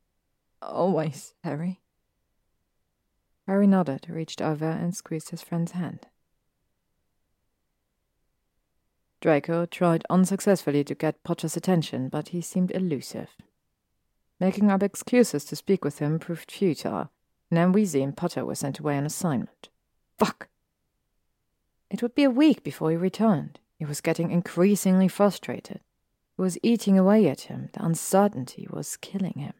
Always, 0.61 1.33
Harry. 1.43 1.81
Harry 3.47 3.67
nodded, 3.67 4.07
reached 4.09 4.41
over, 4.41 4.69
and 4.69 4.95
squeezed 4.95 5.31
his 5.31 5.41
friend's 5.41 5.73
hand. 5.73 6.07
Draco 9.25 9.65
tried 9.65 10.03
unsuccessfully 10.07 10.83
to 10.83 10.93
get 10.93 11.23
Potter's 11.23 11.57
attention, 11.57 12.09
but 12.09 12.27
he 12.27 12.41
seemed 12.41 12.69
elusive. 12.69 13.31
Making 14.39 14.69
up 14.69 14.83
excuses 14.83 15.43
to 15.45 15.55
speak 15.55 15.83
with 15.83 15.97
him 15.97 16.19
proved 16.19 16.51
futile, 16.51 17.09
and 17.49 17.57
and 17.75 18.15
Potter 18.15 18.45
were 18.45 18.53
sent 18.53 18.77
away 18.77 18.95
on 18.95 19.03
assignment. 19.03 19.69
Fuck! 20.19 20.47
It 21.89 22.03
would 22.03 22.13
be 22.13 22.23
a 22.23 22.29
week 22.29 22.63
before 22.63 22.91
he 22.91 22.97
returned. 22.97 23.59
He 23.79 23.85
was 23.85 23.99
getting 23.99 24.29
increasingly 24.29 25.07
frustrated. 25.07 25.77
It 26.37 26.41
was 26.43 26.59
eating 26.61 26.99
away 26.99 27.27
at 27.27 27.49
him. 27.49 27.69
The 27.73 27.83
uncertainty 27.83 28.67
was 28.69 28.95
killing 28.95 29.39
him. 29.39 29.53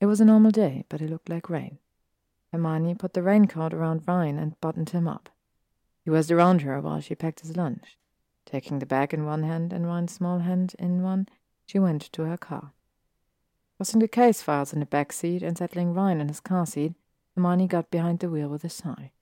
It 0.00 0.06
was 0.06 0.20
a 0.20 0.24
normal 0.24 0.50
day, 0.50 0.84
but 0.88 1.00
it 1.00 1.10
looked 1.10 1.28
like 1.28 1.48
rain. 1.48 1.78
Hermione 2.50 2.96
put 2.96 3.12
the 3.12 3.22
raincoat 3.22 3.72
around 3.72 4.02
Ryan 4.08 4.40
and 4.40 4.60
buttoned 4.60 4.90
him 4.90 5.06
up. 5.06 5.28
He 6.04 6.10
was 6.10 6.30
around 6.30 6.62
her 6.62 6.80
while 6.80 7.00
she 7.00 7.14
packed 7.14 7.40
his 7.40 7.56
lunch. 7.56 7.96
Taking 8.44 8.78
the 8.78 8.86
bag 8.86 9.14
in 9.14 9.24
one 9.24 9.42
hand 9.42 9.72
and 9.72 9.86
Ryan's 9.86 10.12
small 10.12 10.40
hand 10.40 10.76
in 10.78 11.02
one, 11.02 11.26
she 11.64 11.78
went 11.78 12.02
to 12.12 12.22
her 12.24 12.36
car. 12.36 12.72
Tossing 13.78 14.00
the 14.00 14.08
case 14.08 14.42
files 14.42 14.72
in 14.72 14.80
the 14.80 14.86
back 14.86 15.12
seat 15.12 15.42
and 15.42 15.56
settling 15.56 15.94
Ryan 15.94 16.20
in 16.20 16.28
his 16.28 16.40
car 16.40 16.66
seat, 16.66 16.92
Hermione 17.34 17.66
got 17.66 17.90
behind 17.90 18.18
the 18.18 18.28
wheel 18.28 18.48
with 18.48 18.64
a 18.64 18.68
sigh. 18.68 19.12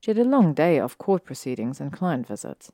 She 0.00 0.10
had 0.10 0.18
a 0.18 0.24
long 0.24 0.52
day 0.52 0.78
of 0.78 0.98
court 0.98 1.24
proceedings 1.24 1.80
and 1.80 1.92
client 1.92 2.26
visits. 2.26 2.70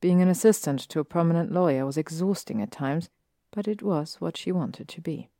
Being 0.00 0.20
an 0.20 0.28
assistant 0.28 0.80
to 0.88 1.00
a 1.00 1.04
prominent 1.04 1.52
lawyer 1.52 1.86
was 1.86 1.96
exhausting 1.96 2.60
at 2.60 2.72
times, 2.72 3.10
but 3.52 3.68
it 3.68 3.80
was 3.80 4.16
what 4.20 4.36
she 4.36 4.52
wanted 4.52 4.88
to 4.88 5.00
be. 5.00 5.30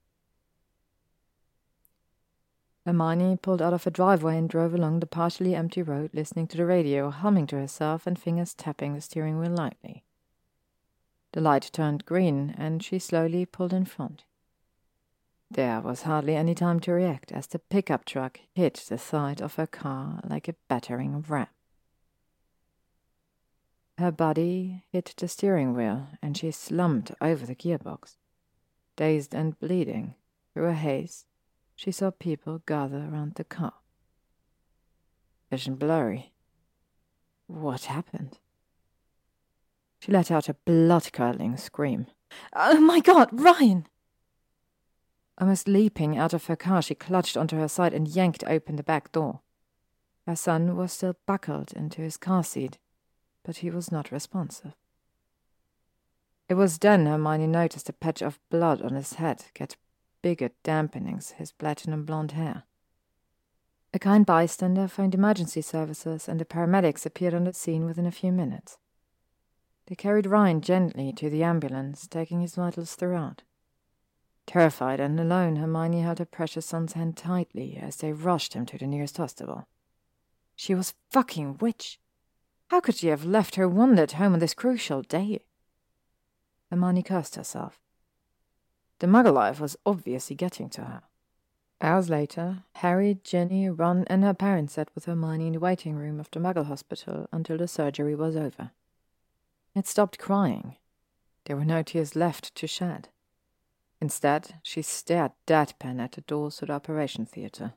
Hermione 2.88 3.37
pulled 3.37 3.60
out 3.60 3.74
of 3.74 3.85
her 3.85 3.90
driveway 3.90 4.38
and 4.38 4.49
drove 4.49 4.72
along 4.72 5.01
the 5.01 5.06
partially 5.06 5.54
empty 5.54 5.83
road, 5.83 6.08
listening 6.15 6.47
to 6.47 6.56
the 6.56 6.65
radio, 6.65 7.10
humming 7.10 7.47
to 7.49 7.56
herself, 7.56 8.06
and 8.06 8.19
fingers 8.19 8.54
tapping 8.54 8.94
the 8.94 9.03
steering 9.03 9.38
wheel 9.38 9.51
lightly. 9.51 10.04
The 11.33 11.42
light 11.42 11.69
turned 11.71 12.06
green, 12.06 12.54
and 12.56 12.83
she 12.83 12.99
slowly 12.99 13.44
pulled 13.44 13.74
in 13.74 13.85
front. 13.85 14.24
There 15.51 15.83
was 15.83 16.04
hardly 16.04 16.35
any 16.35 16.54
time 16.54 16.81
to 16.81 16.92
react 16.92 17.31
as 17.31 17.47
the 17.47 17.58
pickup 17.58 18.06
truck 18.06 18.40
hit 18.54 18.83
the 18.88 18.97
side 18.97 19.42
of 19.42 19.56
her 19.56 19.67
car 19.67 20.21
like 20.24 20.49
a 20.49 20.54
battering 20.67 21.22
ram. 21.28 21.49
Her 23.99 24.12
body 24.12 24.85
hit 24.90 25.12
the 25.15 25.28
steering 25.28 25.74
wheel, 25.74 26.06
and 26.22 26.38
she 26.38 26.51
slumped 26.53 27.12
over 27.21 27.44
the 27.44 27.54
gearbox. 27.54 28.17
Dazed 28.97 29.35
and 29.35 29.60
bleeding, 29.60 30.15
through 30.54 30.69
a 30.69 30.72
haze, 30.72 31.26
she 31.78 31.93
saw 31.93 32.11
people 32.11 32.61
gather 32.67 33.09
around 33.09 33.37
the 33.37 33.44
car. 33.44 33.75
Vision 35.49 35.77
blurry. 35.77 36.33
What 37.47 37.85
happened? 37.85 38.41
She 40.01 40.11
let 40.11 40.33
out 40.33 40.49
a 40.49 40.55
blood 40.55 41.12
curdling 41.12 41.57
scream. 41.57 42.09
Oh 42.53 42.81
my 42.81 42.99
god, 42.99 43.28
Ryan! 43.31 43.87
Almost 45.41 45.69
leaping 45.69 46.19
out 46.19 46.35
of 46.35 46.47
her 46.47 46.57
car, 46.57 46.83
she 46.83 46.97
clutched 46.97 47.37
onto 47.37 47.57
her 47.57 47.69
side 47.69 47.94
and 47.94 48.09
yanked 48.09 48.43
open 48.49 48.75
the 48.75 48.83
back 48.83 49.12
door. 49.12 49.43
Her 50.27 50.35
son 50.35 50.77
was 50.77 50.93
still 50.93 51.15
buckled 51.27 51.73
into 51.75 52.03
his 52.03 52.17
car 52.17 52.43
seat, 52.43 52.78
but 53.44 53.59
he 53.59 53.71
was 53.71 53.93
not 53.93 54.11
responsive. 54.11 54.75
It 56.49 56.55
was 56.55 56.78
then 56.78 57.07
Hermione 57.07 57.47
noticed 57.47 57.89
a 57.89 57.93
patch 57.93 58.21
of 58.21 58.41
blood 58.51 58.83
on 58.83 58.97
his 58.97 59.12
head 59.12 59.44
get 59.55 59.77
bigger 60.28 60.51
dampenings 60.62 61.31
his 61.39 61.53
platinum 61.53 62.05
blonde 62.05 62.33
hair. 62.33 62.65
A 63.94 63.99
kind 63.99 64.27
bystander 64.27 64.87
phoned 64.87 65.15
emergency 65.15 65.62
services, 65.62 66.28
and 66.28 66.39
the 66.39 66.44
paramedics 66.44 67.07
appeared 67.07 67.33
on 67.33 67.44
the 67.44 67.55
scene 67.55 67.87
within 67.87 68.05
a 68.05 68.11
few 68.11 68.31
minutes. 68.31 68.77
They 69.87 69.94
carried 69.94 70.27
Ryan 70.27 70.61
gently 70.61 71.15
to 71.15 71.31
the 71.31 71.43
ambulance, 71.43 72.07
taking 72.07 72.43
his 72.43 72.57
vitals 72.57 72.94
throughout. 72.94 73.43
Terrified 74.47 75.01
and 75.01 75.19
alone, 75.19 75.57
Hermione 75.57 76.03
held 76.03 76.19
her 76.19 76.27
precious 76.27 76.67
son's 76.67 76.93
hand 76.93 77.17
tightly 77.17 77.78
as 77.81 77.97
they 77.97 78.12
rushed 78.12 78.53
him 78.53 78.67
to 78.67 78.77
the 78.77 78.87
nearest 78.87 79.17
hospital. 79.17 79.67
She 80.57 80.75
was 80.75 80.93
fucking 81.11 81.57
witch. 81.57 82.01
How 82.69 82.81
could 82.81 82.97
she 82.97 83.07
have 83.07 83.25
left 83.25 83.55
her 83.55 83.67
wand 83.67 83.99
at 83.99 84.12
home 84.12 84.35
on 84.35 84.41
this 84.41 84.53
crucial 84.53 85.01
day? 85.01 85.41
Hermione 86.71 87.03
cursed 87.03 87.37
herself. 87.37 87.81
The 89.01 89.07
muggle 89.07 89.35
life 89.35 89.61
was 89.61 89.77
obviously 89.87 90.35
getting 90.35 90.69
to 90.71 90.83
her. 90.83 91.03
Hours 91.81 92.11
later, 92.11 92.65
Harry, 92.77 93.19
Ginny, 93.23 93.71
Ron, 93.71 94.05
and 94.09 94.25
her 94.25 94.35
parents 94.35 94.75
sat 94.75 94.89
with 94.95 95.05
Hermione 95.05 95.47
in 95.47 95.53
the 95.53 95.61
waiting 95.61 95.95
room 95.95 96.19
of 96.19 96.29
the 96.33 96.41
Muggle 96.41 96.67
Hospital 96.67 97.29
until 97.31 97.57
the 97.57 97.69
surgery 97.69 98.17
was 98.17 98.35
over. 98.35 98.73
It 99.77 99.87
stopped 99.87 100.19
crying. 100.19 100.77
There 101.45 101.57
were 101.57 101.65
no 101.65 101.85
tears 101.85 102.17
left 102.17 102.55
to 102.57 102.67
shed. 102.67 103.11
Instead, 104.01 104.55
she 104.65 104.83
stared 104.83 105.33
deadpan 105.47 106.01
at 106.01 106.13
the 106.13 106.21
doors 106.23 106.57
to 106.57 106.67
the 106.67 106.73
operation 106.73 107.27
theatre. 107.27 107.75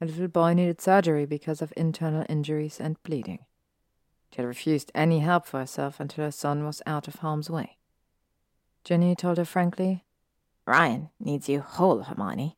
A 0.00 0.06
little 0.06 0.28
boy 0.28 0.54
needed 0.54 0.80
surgery 0.80 1.26
because 1.26 1.60
of 1.60 1.72
internal 1.76 2.24
injuries 2.28 2.78
and 2.80 3.02
bleeding. 3.02 3.40
She 4.30 4.36
had 4.36 4.46
refused 4.46 4.92
any 4.94 5.18
help 5.18 5.46
for 5.46 5.58
herself 5.58 5.98
until 5.98 6.24
her 6.24 6.30
son 6.30 6.64
was 6.64 6.82
out 6.86 7.08
of 7.08 7.16
harm's 7.16 7.50
way. 7.50 7.77
Ginny 8.84 9.14
told 9.14 9.38
her 9.38 9.44
frankly, 9.44 10.04
Ryan 10.66 11.10
needs 11.18 11.48
you 11.48 11.60
whole, 11.60 12.02
Hermione. 12.02 12.56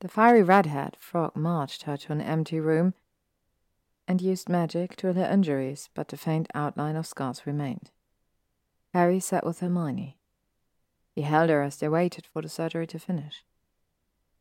The 0.00 0.08
fiery 0.08 0.42
redhead 0.42 0.96
frog 1.00 1.34
marched 1.34 1.82
her 1.82 1.96
to 1.96 2.12
an 2.12 2.20
empty 2.20 2.60
room 2.60 2.94
and 4.06 4.20
used 4.20 4.48
magic 4.48 4.96
to 4.96 5.06
heal 5.06 5.22
her 5.22 5.32
injuries, 5.32 5.88
but 5.94 6.08
the 6.08 6.16
faint 6.16 6.48
outline 6.54 6.96
of 6.96 7.06
scars 7.06 7.46
remained. 7.46 7.90
Harry 8.92 9.18
sat 9.18 9.46
with 9.46 9.60
Hermione. 9.60 10.18
He 11.14 11.22
held 11.22 11.48
her 11.48 11.62
as 11.62 11.76
they 11.76 11.88
waited 11.88 12.26
for 12.26 12.42
the 12.42 12.48
surgery 12.48 12.86
to 12.88 12.98
finish. 12.98 13.44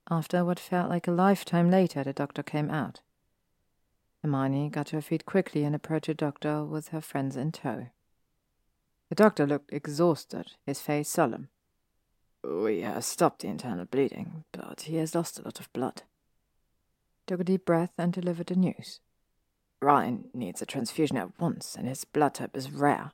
After 0.10 0.44
what 0.44 0.60
felt 0.60 0.90
like 0.90 1.08
a 1.08 1.12
lifetime 1.12 1.72
later, 1.72 2.04
the 2.04 2.14
doctor 2.14 2.44
came 2.44 2.70
out. 2.70 3.02
Hermione 4.22 4.70
got 4.70 4.88
to 4.88 4.98
her 4.98 5.02
feet 5.02 5.26
quickly 5.26 5.64
and 5.64 5.76
approached 5.76 6.08
the 6.08 6.14
doctor 6.14 6.64
with 6.64 6.90
her 6.90 7.02
friends 7.02 7.38
in 7.38 7.52
tow. 7.52 7.88
The 9.14 9.24
doctor 9.24 9.46
looked 9.46 9.72
exhausted, 9.72 10.54
his 10.66 10.82
face 10.82 11.08
solemn. 11.08 11.50
We 12.44 12.82
have 12.82 13.06
stopped 13.06 13.44
the 13.44 13.48
internal 13.48 13.86
bleeding, 13.86 14.44
but 14.52 14.82
he 14.82 14.96
has 14.96 15.14
lost 15.14 15.38
a 15.38 15.44
lot 15.44 15.60
of 15.60 15.72
blood. 15.72 16.02
Took 17.28 17.42
a 17.42 17.44
deep 17.44 17.64
breath 17.64 17.92
and 17.96 18.12
delivered 18.12 18.48
the 18.48 18.56
news. 18.56 19.02
Ryan 19.84 20.32
needs 20.34 20.64
a 20.64 20.66
transfusion 20.66 21.18
at 21.18 21.40
once, 21.40 21.76
and 21.76 21.88
his 21.88 22.06
blood 22.06 22.34
type 22.34 22.58
is 22.58 22.72
rare. 22.72 23.12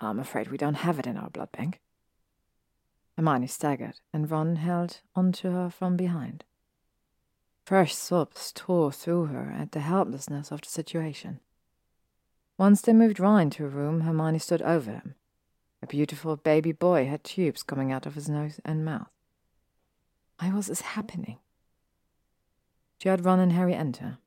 I'm 0.00 0.18
afraid 0.18 0.48
we 0.48 0.56
don't 0.56 0.76
have 0.76 0.98
it 0.98 1.06
in 1.06 1.18
our 1.18 1.28
blood 1.28 1.52
bank. 1.52 1.82
Hermione 3.18 3.48
staggered, 3.48 4.00
and 4.14 4.30
Ron 4.30 4.56
held 4.56 5.02
onto 5.14 5.50
her 5.50 5.68
from 5.68 5.98
behind. 5.98 6.44
Fresh 7.66 7.94
sobs 7.94 8.50
tore 8.50 8.92
through 8.92 9.26
her 9.26 9.54
at 9.54 9.72
the 9.72 9.80
helplessness 9.80 10.50
of 10.50 10.62
the 10.62 10.70
situation. 10.70 11.40
Once 12.56 12.80
they 12.80 12.94
moved 12.94 13.20
Ryan 13.20 13.50
to 13.50 13.66
a 13.66 13.68
room, 13.68 14.00
Hermione 14.00 14.38
stood 14.38 14.62
over 14.62 14.90
him. 14.90 15.14
A 15.82 15.86
beautiful 15.86 16.36
baby 16.36 16.72
boy 16.72 17.06
had 17.06 17.22
tubes 17.22 17.62
coming 17.62 17.92
out 17.92 18.06
of 18.06 18.14
his 18.14 18.28
nose 18.28 18.60
and 18.64 18.84
mouth. 18.84 19.10
Why 20.40 20.52
was 20.52 20.66
this 20.66 20.80
happening? 20.80 21.38
She 22.98 23.08
had 23.08 23.24
Ron 23.24 23.40
and 23.40 23.52
Harry 23.52 23.74
enter. 23.74 24.18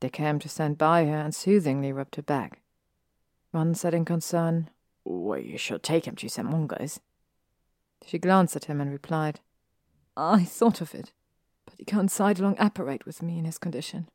They 0.00 0.08
came 0.08 0.38
to 0.38 0.48
stand 0.48 0.78
by 0.78 1.04
her 1.04 1.16
and 1.16 1.34
soothingly 1.34 1.92
rubbed 1.92 2.16
her 2.16 2.22
back. 2.22 2.60
Ron 3.52 3.74
said 3.74 3.92
in 3.92 4.04
concern, 4.04 4.70
We 5.04 5.56
should 5.56 5.82
take 5.82 6.06
him 6.06 6.16
to 6.16 6.28
St. 6.28 6.48
Mungo's. 6.48 7.00
She 8.06 8.18
glanced 8.18 8.56
at 8.56 8.64
him 8.66 8.80
and 8.80 8.90
replied, 8.90 9.40
I 10.16 10.44
thought 10.44 10.80
of 10.80 10.94
it, 10.94 11.12
but 11.64 11.74
he 11.78 11.84
can't 11.84 12.10
side-along 12.10 12.56
apparate 12.58 13.04
with 13.04 13.22
me 13.22 13.38
in 13.38 13.44
his 13.44 13.58
condition. 13.58 14.08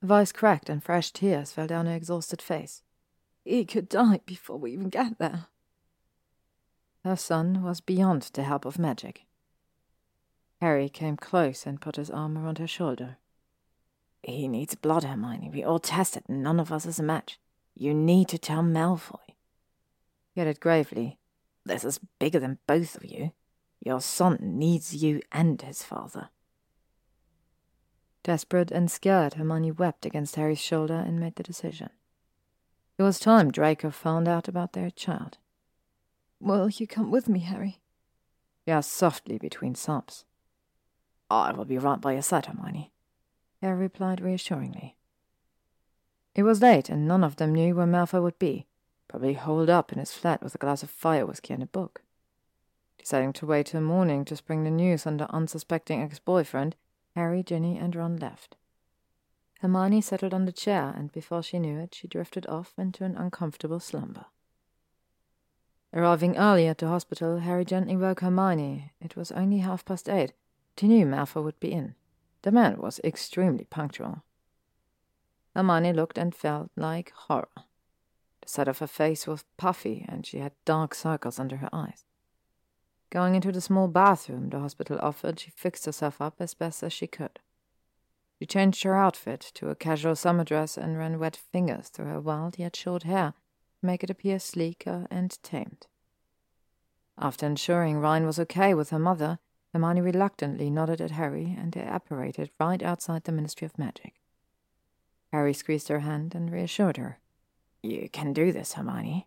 Her 0.00 0.06
voice 0.08 0.32
cracked 0.32 0.68
and 0.68 0.82
fresh 0.82 1.10
tears 1.10 1.52
fell 1.52 1.66
down 1.66 1.86
her 1.86 1.94
exhausted 1.94 2.40
face. 2.40 2.82
He 3.48 3.64
could 3.64 3.88
die 3.88 4.20
before 4.26 4.58
we 4.58 4.74
even 4.74 4.90
get 4.90 5.18
there. 5.18 5.46
Her 7.02 7.16
son 7.16 7.62
was 7.62 7.80
beyond 7.80 8.24
the 8.34 8.42
help 8.42 8.66
of 8.66 8.78
magic. 8.78 9.22
Harry 10.60 10.90
came 10.90 11.16
close 11.16 11.64
and 11.64 11.80
put 11.80 11.96
his 11.96 12.10
arm 12.10 12.36
around 12.36 12.58
her 12.58 12.66
shoulder. 12.66 13.16
He 14.22 14.48
needs 14.48 14.74
blood, 14.74 15.02
Hermione. 15.02 15.48
We 15.50 15.64
all 15.64 15.78
tested, 15.78 16.24
and 16.28 16.42
none 16.42 16.60
of 16.60 16.70
us 16.70 16.84
is 16.84 16.98
a 16.98 17.02
match. 17.02 17.40
You 17.74 17.94
need 17.94 18.28
to 18.28 18.38
tell 18.38 18.62
Malfoy. 18.62 19.32
He 20.34 20.42
added 20.42 20.60
gravely, 20.60 21.16
This 21.64 21.84
is 21.84 22.00
bigger 22.18 22.40
than 22.40 22.58
both 22.66 22.96
of 22.96 23.04
you. 23.06 23.32
Your 23.80 24.02
son 24.02 24.36
needs 24.42 24.94
you 24.94 25.22
and 25.32 25.62
his 25.62 25.82
father. 25.82 26.28
Desperate 28.22 28.70
and 28.70 28.90
scared, 28.90 29.34
Hermione 29.34 29.72
wept 29.72 30.04
against 30.04 30.36
Harry's 30.36 30.60
shoulder 30.60 30.96
and 30.96 31.18
made 31.18 31.36
the 31.36 31.42
decision. 31.42 31.88
It 32.98 33.04
was 33.04 33.20
time 33.20 33.52
Draco 33.52 33.90
found 33.90 34.26
out 34.26 34.48
about 34.48 34.72
their 34.72 34.90
child. 34.90 35.38
Will 36.40 36.68
you 36.68 36.86
come 36.88 37.12
with 37.12 37.28
me, 37.28 37.38
Harry? 37.40 37.78
He 38.66 38.72
asked 38.72 38.92
softly 38.92 39.38
between 39.38 39.76
sobs. 39.76 40.24
I 41.30 41.52
will 41.52 41.64
be 41.64 41.78
right 41.78 42.00
by 42.00 42.14
your 42.14 42.22
side, 42.22 42.46
Hermione. 42.46 42.92
Harry 43.62 43.78
replied 43.78 44.20
reassuringly. 44.20 44.96
It 46.34 46.42
was 46.42 46.60
late, 46.60 46.88
and 46.88 47.06
none 47.06 47.22
of 47.22 47.36
them 47.36 47.54
knew 47.54 47.74
where 47.74 47.86
Malfoy 47.86 48.22
would 48.22 48.38
be, 48.38 48.66
probably 49.06 49.34
holed 49.34 49.70
up 49.70 49.92
in 49.92 49.98
his 49.98 50.12
flat 50.12 50.42
with 50.42 50.54
a 50.54 50.58
glass 50.58 50.82
of 50.82 50.90
fire 50.90 51.24
whiskey 51.24 51.54
and 51.54 51.62
a 51.62 51.66
book. 51.66 52.02
Deciding 52.98 53.32
to 53.34 53.46
wait 53.46 53.66
till 53.66 53.80
morning 53.80 54.24
to 54.24 54.36
spring 54.36 54.64
the 54.64 54.70
news 54.70 55.06
on 55.06 55.18
the 55.18 55.32
unsuspecting 55.32 56.02
ex-boyfriend, 56.02 56.74
Harry, 57.14 57.44
Ginny, 57.44 57.78
and 57.78 57.94
Ron 57.94 58.16
left. 58.16 58.56
Hermione 59.58 60.00
settled 60.00 60.32
on 60.32 60.44
the 60.44 60.52
chair, 60.52 60.94
and 60.96 61.10
before 61.10 61.42
she 61.42 61.58
knew 61.58 61.78
it, 61.78 61.94
she 61.94 62.06
drifted 62.06 62.46
off 62.46 62.74
into 62.78 63.04
an 63.04 63.16
uncomfortable 63.16 63.80
slumber. 63.80 64.26
Arriving 65.92 66.36
early 66.36 66.66
at 66.68 66.78
the 66.78 66.86
hospital, 66.86 67.38
Harry 67.38 67.64
gently 67.64 67.96
woke 67.96 68.20
Hermione. 68.20 68.92
It 69.00 69.16
was 69.16 69.32
only 69.32 69.58
half 69.58 69.84
past 69.84 70.08
eight. 70.08 70.32
He 70.76 70.86
knew 70.86 71.06
Malfoy 71.06 71.42
would 71.42 71.58
be 71.58 71.72
in. 71.72 71.96
The 72.42 72.52
man 72.52 72.76
was 72.78 73.00
extremely 73.02 73.64
punctual. 73.64 74.22
Hermione 75.56 75.92
looked 75.92 76.18
and 76.18 76.34
felt 76.34 76.70
like 76.76 77.10
horror. 77.10 77.48
The 78.42 78.48
side 78.48 78.68
of 78.68 78.78
her 78.78 78.86
face 78.86 79.26
was 79.26 79.44
puffy, 79.56 80.06
and 80.08 80.24
she 80.24 80.38
had 80.38 80.52
dark 80.64 80.94
circles 80.94 81.40
under 81.40 81.56
her 81.56 81.70
eyes. 81.72 82.04
Going 83.10 83.34
into 83.34 83.50
the 83.50 83.60
small 83.60 83.88
bathroom 83.88 84.50
the 84.50 84.60
hospital 84.60 84.98
offered, 85.00 85.40
she 85.40 85.50
fixed 85.50 85.86
herself 85.86 86.20
up 86.20 86.36
as 86.38 86.54
best 86.54 86.82
as 86.84 86.92
she 86.92 87.08
could. 87.08 87.40
She 88.38 88.46
changed 88.46 88.84
her 88.84 88.96
outfit 88.96 89.40
to 89.54 89.68
a 89.68 89.74
casual 89.74 90.14
summer 90.14 90.44
dress 90.44 90.76
and 90.76 90.96
ran 90.96 91.18
wet 91.18 91.36
fingers 91.36 91.88
through 91.88 92.06
her 92.06 92.20
wild 92.20 92.58
yet 92.58 92.76
short 92.76 93.02
hair 93.02 93.34
to 93.80 93.86
make 93.86 94.04
it 94.04 94.10
appear 94.10 94.38
sleeker 94.38 95.06
and 95.10 95.36
tamed. 95.42 95.86
After 97.18 97.46
ensuring 97.46 97.98
Ryan 97.98 98.26
was 98.26 98.38
okay 98.38 98.74
with 98.74 98.90
her 98.90 98.98
mother, 98.98 99.40
Hermione 99.72 100.00
reluctantly 100.00 100.70
nodded 100.70 101.00
at 101.00 101.10
Harry 101.10 101.56
and 101.58 101.72
they 101.72 101.82
apparated 101.82 102.50
right 102.60 102.82
outside 102.82 103.24
the 103.24 103.32
Ministry 103.32 103.66
of 103.66 103.76
Magic. 103.76 104.14
Harry 105.32 105.52
squeezed 105.52 105.88
her 105.88 106.00
hand 106.00 106.34
and 106.34 106.52
reassured 106.52 106.96
her. 106.96 107.18
You 107.82 108.08
can 108.08 108.32
do 108.32 108.52
this, 108.52 108.74
Hermione. 108.74 109.26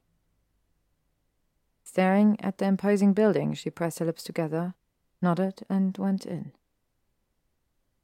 Staring 1.84 2.40
at 2.40 2.58
the 2.58 2.66
imposing 2.66 3.12
building, 3.12 3.54
she 3.54 3.70
pressed 3.70 4.00
her 4.00 4.06
lips 4.06 4.24
together, 4.24 4.74
nodded, 5.22 5.64
and 5.70 5.98
went 5.98 6.26
in. 6.26 6.54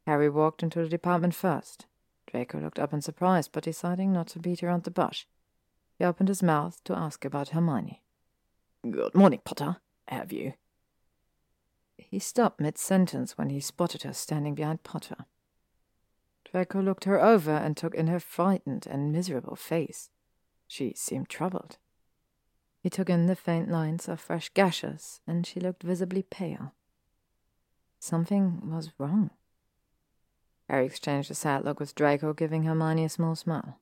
Harry 0.07 0.29
walked 0.29 0.63
into 0.63 0.79
the 0.79 0.87
department 0.87 1.35
first. 1.35 1.85
Draco 2.27 2.61
looked 2.61 2.79
up 2.79 2.93
in 2.93 3.01
surprise, 3.01 3.49
but 3.49 3.65
deciding 3.65 4.13
not 4.13 4.27
to 4.27 4.39
beat 4.39 4.63
around 4.63 4.85
the 4.85 4.89
bush, 4.89 5.25
he 5.99 6.05
opened 6.05 6.29
his 6.29 6.41
mouth 6.41 6.81
to 6.85 6.97
ask 6.97 7.25
about 7.25 7.49
Hermione. 7.49 8.01
Good 8.89 9.13
morning, 9.13 9.41
Potter. 9.43 9.77
Have 10.07 10.31
you? 10.31 10.53
He 11.97 12.19
stopped 12.19 12.61
mid 12.61 12.77
sentence 12.77 13.37
when 13.37 13.49
he 13.49 13.59
spotted 13.59 14.03
her 14.03 14.13
standing 14.13 14.55
behind 14.55 14.83
Potter. 14.83 15.25
Draco 16.49 16.81
looked 16.81 17.03
her 17.03 17.21
over 17.21 17.51
and 17.51 17.75
took 17.75 17.93
in 17.93 18.07
her 18.07 18.21
frightened 18.21 18.87
and 18.89 19.11
miserable 19.11 19.57
face. 19.57 20.09
She 20.69 20.93
seemed 20.95 21.27
troubled. 21.27 21.79
He 22.79 22.89
took 22.89 23.09
in 23.09 23.25
the 23.25 23.35
faint 23.35 23.69
lines 23.69 24.07
of 24.07 24.21
fresh 24.21 24.47
gashes, 24.53 25.19
and 25.27 25.45
she 25.45 25.59
looked 25.59 25.83
visibly 25.83 26.23
pale. 26.23 26.73
Something 27.99 28.71
was 28.71 28.93
wrong. 28.97 29.31
Harry 30.69 30.85
exchanged 30.85 31.31
a 31.31 31.35
sad 31.35 31.63
look 31.63 31.79
with 31.79 31.95
Draco, 31.95 32.33
giving 32.33 32.63
Hermione 32.63 33.05
a 33.05 33.09
small 33.09 33.35
smile. 33.35 33.79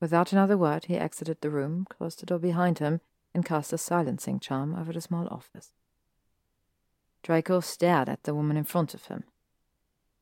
Without 0.00 0.32
another 0.32 0.56
word, 0.56 0.86
he 0.86 0.96
exited 0.96 1.40
the 1.40 1.50
room, 1.50 1.86
closed 1.88 2.20
the 2.20 2.26
door 2.26 2.38
behind 2.38 2.78
him, 2.78 3.00
and 3.34 3.44
cast 3.44 3.72
a 3.72 3.78
silencing 3.78 4.40
charm 4.40 4.74
over 4.74 4.92
the 4.92 5.00
small 5.00 5.28
office. 5.28 5.72
Draco 7.22 7.60
stared 7.60 8.08
at 8.08 8.22
the 8.22 8.34
woman 8.34 8.56
in 8.56 8.64
front 8.64 8.94
of 8.94 9.06
him, 9.06 9.24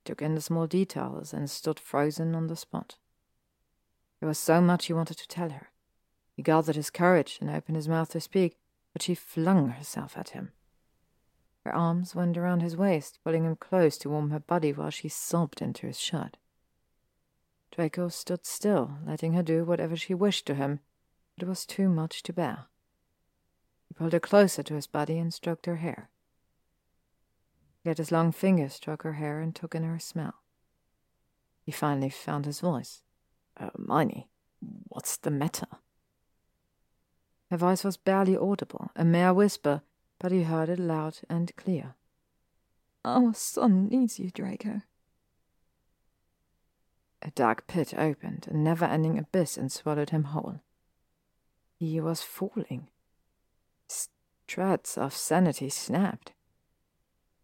took 0.04 0.20
in 0.20 0.34
the 0.34 0.40
small 0.40 0.66
details, 0.66 1.32
and 1.32 1.48
stood 1.48 1.78
frozen 1.78 2.34
on 2.34 2.48
the 2.48 2.56
spot. 2.56 2.96
There 4.20 4.28
was 4.28 4.38
so 4.38 4.60
much 4.60 4.86
he 4.86 4.92
wanted 4.92 5.18
to 5.18 5.28
tell 5.28 5.50
her. 5.50 5.70
He 6.34 6.42
gathered 6.42 6.76
his 6.76 6.90
courage 6.90 7.38
and 7.40 7.50
opened 7.50 7.76
his 7.76 7.88
mouth 7.88 8.10
to 8.10 8.20
speak, 8.20 8.58
but 8.92 9.02
she 9.02 9.14
flung 9.14 9.68
herself 9.68 10.16
at 10.16 10.30
him. 10.30 10.52
Her 11.64 11.74
arms 11.74 12.14
went 12.14 12.36
around 12.36 12.60
his 12.60 12.76
waist, 12.76 13.18
pulling 13.24 13.44
him 13.44 13.56
close 13.56 13.96
to 13.98 14.10
warm 14.10 14.30
her 14.30 14.40
body 14.40 14.72
while 14.72 14.90
she 14.90 15.08
sobbed 15.08 15.62
into 15.62 15.86
his 15.86 15.98
shirt. 15.98 16.36
Draco 17.70 18.08
stood 18.08 18.44
still, 18.44 18.98
letting 19.04 19.32
her 19.32 19.42
do 19.42 19.64
whatever 19.64 19.96
she 19.96 20.14
wished 20.14 20.46
to 20.46 20.54
him, 20.54 20.80
it 21.36 21.46
was 21.46 21.66
too 21.66 21.88
much 21.88 22.22
to 22.22 22.32
bear. 22.32 22.66
He 23.88 23.94
pulled 23.94 24.12
her 24.12 24.20
closer 24.20 24.62
to 24.62 24.74
his 24.74 24.86
body 24.86 25.18
and 25.18 25.32
stroked 25.34 25.66
her 25.66 25.76
hair. 25.76 26.10
Yet 27.82 27.98
his 27.98 28.12
long 28.12 28.30
fingers 28.30 28.74
stroke 28.74 29.02
her 29.02 29.14
hair 29.14 29.40
and 29.40 29.54
took 29.54 29.74
in 29.74 29.82
her 29.82 29.98
smell. 29.98 30.34
He 31.64 31.72
finally 31.72 32.10
found 32.10 32.46
his 32.46 32.60
voice. 32.60 33.02
Hermione, 33.56 34.28
what's 34.88 35.16
the 35.16 35.30
matter? 35.30 35.66
Her 37.50 37.56
voice 37.56 37.84
was 37.84 37.96
barely 37.96 38.36
audible, 38.36 38.90
a 38.96 39.04
mere 39.04 39.34
whisper, 39.34 39.82
but 40.18 40.32
he 40.32 40.42
heard 40.42 40.68
it 40.68 40.78
loud 40.78 41.18
and 41.28 41.54
clear. 41.56 41.94
Oh, 43.04 43.26
Our 43.26 43.34
son 43.34 43.88
needs 43.88 44.18
you, 44.18 44.30
Draco. 44.30 44.82
A 47.22 47.30
dark 47.30 47.66
pit 47.66 47.94
opened, 47.96 48.48
a 48.50 48.56
never 48.56 48.84
ending 48.84 49.18
abyss, 49.18 49.56
and 49.56 49.72
swallowed 49.72 50.10
him 50.10 50.24
whole. 50.24 50.60
He 51.78 52.00
was 52.00 52.22
falling. 52.22 52.88
Threads 54.46 54.98
of 54.98 55.14
sanity 55.14 55.70
snapped. 55.70 56.32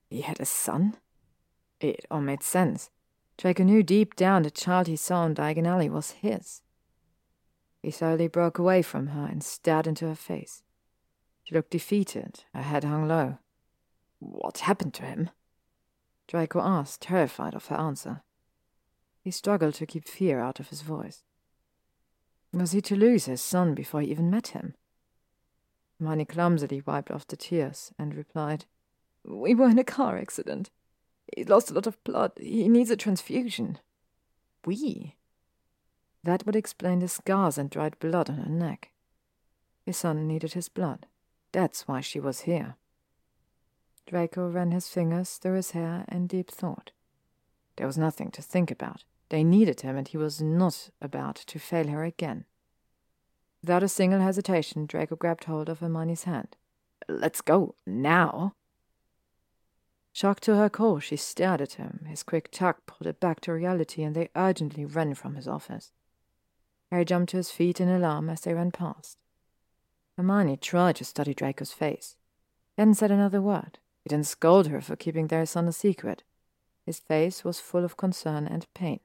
He 0.08 0.20
had 0.20 0.38
a 0.38 0.44
son? 0.44 0.97
It 1.81 2.04
all 2.10 2.20
made 2.20 2.42
sense. 2.42 2.90
Draco 3.38 3.65
knew 3.65 3.83
deep 3.83 4.17
down 4.17 4.42
the 4.42 4.51
child 4.51 4.86
he 4.86 4.97
saw 4.97 5.24
in 5.24 5.35
Diagon 5.35 5.67
Alley 5.67 5.88
was 5.88 6.10
his. 6.10 6.60
He 7.83 7.90
slowly 7.90 8.28
broke 8.28 8.58
away 8.58 8.83
from 8.83 9.08
her 9.08 9.24
and 9.24 9.42
stared 9.42 9.86
into 9.86 10.06
her 10.06 10.15
face. 10.15 10.62
She 11.50 11.56
looked 11.56 11.72
defeated, 11.72 12.44
her 12.54 12.62
head 12.62 12.84
hung 12.84 13.08
low. 13.08 13.38
What 14.20 14.58
happened 14.58 14.94
to 14.94 15.02
him? 15.02 15.31
Draco 16.28 16.60
asked, 16.60 17.00
terrified 17.00 17.54
of 17.56 17.66
her 17.66 17.76
answer. 17.76 18.22
He 19.20 19.33
struggled 19.33 19.74
to 19.74 19.86
keep 19.86 20.06
fear 20.06 20.38
out 20.38 20.60
of 20.60 20.68
his 20.68 20.83
voice. 20.83 21.24
Was 22.52 22.70
he 22.70 22.81
to 22.83 22.94
lose 22.94 23.24
his 23.24 23.40
son 23.40 23.74
before 23.74 24.00
he 24.00 24.12
even 24.12 24.31
met 24.31 24.49
him? 24.49 24.74
Hermione 25.99 26.24
clumsily 26.24 26.83
wiped 26.86 27.10
off 27.10 27.26
the 27.26 27.36
tears 27.36 27.90
and 27.99 28.15
replied, 28.15 28.66
We 29.24 29.56
were 29.56 29.70
in 29.70 29.78
a 29.81 29.83
car 29.83 30.18
accident. 30.18 30.70
He 31.36 31.42
lost 31.42 31.68
a 31.72 31.74
lot 31.74 31.88
of 31.88 32.02
blood. 32.04 32.31
He 32.38 32.68
needs 32.68 32.92
a 32.92 32.97
transfusion. 32.97 33.81
We? 34.65 35.16
That 36.22 36.47
would 36.47 36.54
explain 36.54 37.00
the 37.00 37.08
scars 37.08 37.58
and 37.58 37.68
dried 37.68 37.99
blood 37.99 38.31
on 38.31 38.36
her 38.36 38.49
neck. 38.49 38.92
His 39.84 39.97
son 39.97 40.28
needed 40.28 40.52
his 40.52 40.68
blood. 40.68 41.06
That's 41.52 41.88
why 41.88 42.00
she 42.00 42.20
was 42.20 42.40
here. 42.40 42.76
Draco 44.06 44.49
ran 44.49 44.70
his 44.70 44.88
fingers 44.88 45.36
through 45.36 45.56
his 45.56 45.70
hair 45.72 46.04
in 46.10 46.26
deep 46.26 46.50
thought. 46.50 46.92
There 47.76 47.86
was 47.86 47.99
nothing 47.99 48.31
to 48.33 48.42
think 48.42 48.70
about. 48.70 49.04
They 49.28 49.44
needed 49.44 49.83
him, 49.83 49.97
and 49.97 50.08
he 50.08 50.16
was 50.16 50.40
not 50.42 50.90
about 51.00 51.36
to 51.36 51.58
fail 51.58 51.86
her 51.88 52.04
again. 52.04 52.44
Without 53.62 53.83
a 53.83 53.88
single 53.88 54.20
hesitation, 54.20 54.86
Draco 54.86 55.16
grabbed 55.16 55.44
hold 55.44 55.68
of 55.68 55.81
Hermione's 55.81 56.24
hand. 56.24 56.56
Let's 57.08 57.40
go, 57.40 57.74
now. 57.86 58.54
Shocked 60.12 60.42
to 60.44 60.56
her 60.56 60.68
core, 60.68 61.00
she 61.00 61.16
stared 61.16 61.60
at 61.60 61.74
him. 61.74 62.04
His 62.08 62.22
quick 62.22 62.50
tug 62.50 62.76
pulled 62.86 63.06
it 63.06 63.20
back 63.20 63.40
to 63.42 63.52
reality, 63.52 64.02
and 64.02 64.16
they 64.16 64.31
urgently 64.34 64.84
ran 64.84 65.15
from 65.15 65.36
his 65.36 65.47
office. 65.47 65.92
Harry 66.90 67.04
jumped 67.04 67.31
to 67.31 67.36
his 67.36 67.50
feet 67.50 67.81
in 67.81 67.88
alarm 67.88 68.28
as 68.28 68.40
they 68.40 68.52
ran 68.52 68.72
past. 68.72 69.16
Hermione 70.20 70.58
tried 70.58 70.97
to 70.97 71.04
study 71.06 71.33
Draco's 71.33 71.72
face. 71.72 72.17
He 72.76 72.83
hadn't 72.83 72.97
said 72.97 73.10
another 73.10 73.40
word. 73.40 73.78
He 74.04 74.10
didn't 74.10 74.26
scold 74.26 74.67
her 74.67 74.83
for 74.83 74.94
keeping 74.94 75.28
their 75.28 75.47
son 75.47 75.67
a 75.67 75.72
secret. 75.72 76.24
His 76.85 76.99
face 76.99 77.42
was 77.42 77.58
full 77.58 77.86
of 77.86 77.97
concern 77.97 78.47
and 78.47 78.67
pain. 78.74 79.01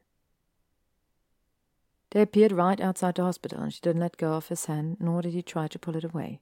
They 2.11 2.21
appeared 2.21 2.51
right 2.51 2.81
outside 2.81 3.15
the 3.15 3.23
hospital, 3.23 3.61
and 3.61 3.73
she 3.73 3.79
didn't 3.79 4.01
let 4.01 4.17
go 4.17 4.33
of 4.33 4.49
his 4.49 4.65
hand, 4.65 4.97
nor 4.99 5.21
did 5.21 5.31
he 5.31 5.41
try 5.41 5.69
to 5.69 5.79
pull 5.79 5.95
it 5.95 6.03
away. 6.03 6.41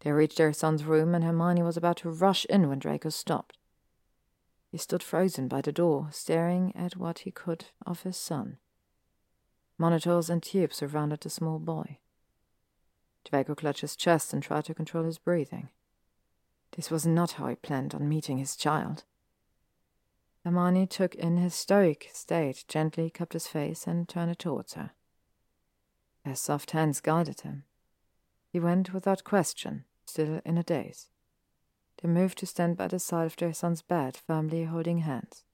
They 0.00 0.12
reached 0.12 0.38
their 0.38 0.52
son's 0.52 0.84
room, 0.84 1.12
and 1.12 1.24
Hermione 1.24 1.64
was 1.64 1.76
about 1.76 1.96
to 1.98 2.10
rush 2.10 2.44
in 2.44 2.68
when 2.68 2.78
Draco 2.78 3.08
stopped. 3.08 3.58
He 4.70 4.78
stood 4.78 5.02
frozen 5.02 5.48
by 5.48 5.60
the 5.60 5.72
door, 5.72 6.06
staring 6.12 6.72
at 6.76 6.96
what 6.96 7.20
he 7.20 7.32
could 7.32 7.64
of 7.84 8.02
his 8.02 8.16
son. 8.16 8.58
Monitors 9.76 10.30
and 10.30 10.40
tubes 10.40 10.76
surrounded 10.76 11.22
the 11.22 11.30
small 11.30 11.58
boy. 11.58 11.98
Draco 13.28 13.54
clutched 13.54 13.80
his 13.80 13.96
chest 13.96 14.32
and 14.32 14.42
tried 14.42 14.64
to 14.66 14.74
control 14.74 15.04
his 15.04 15.18
breathing. 15.18 15.68
This 16.76 16.90
was 16.90 17.06
not 17.06 17.32
how 17.32 17.48
he 17.48 17.54
planned 17.54 17.94
on 17.94 18.08
meeting 18.08 18.38
his 18.38 18.56
child. 18.56 19.04
Hermione 20.44 20.86
took 20.86 21.14
in 21.14 21.36
his 21.36 21.54
stoic 21.54 22.10
state, 22.12 22.64
gently 22.66 23.10
cupped 23.10 23.34
his 23.34 23.46
face, 23.46 23.86
and 23.86 24.08
turned 24.08 24.32
it 24.32 24.38
towards 24.38 24.74
her. 24.74 24.90
Her 26.24 26.34
soft 26.34 26.72
hands 26.72 27.00
guided 27.00 27.42
him. 27.42 27.64
He 28.52 28.58
went 28.60 28.92
without 28.92 29.24
question, 29.24 29.84
still 30.04 30.40
in 30.44 30.58
a 30.58 30.62
daze. 30.62 31.08
They 32.02 32.08
moved 32.08 32.38
to 32.38 32.46
stand 32.46 32.76
by 32.76 32.88
the 32.88 32.98
side 32.98 33.26
of 33.26 33.36
their 33.36 33.54
son's 33.54 33.82
bed, 33.82 34.16
firmly 34.16 34.64
holding 34.64 34.98
hands 34.98 35.44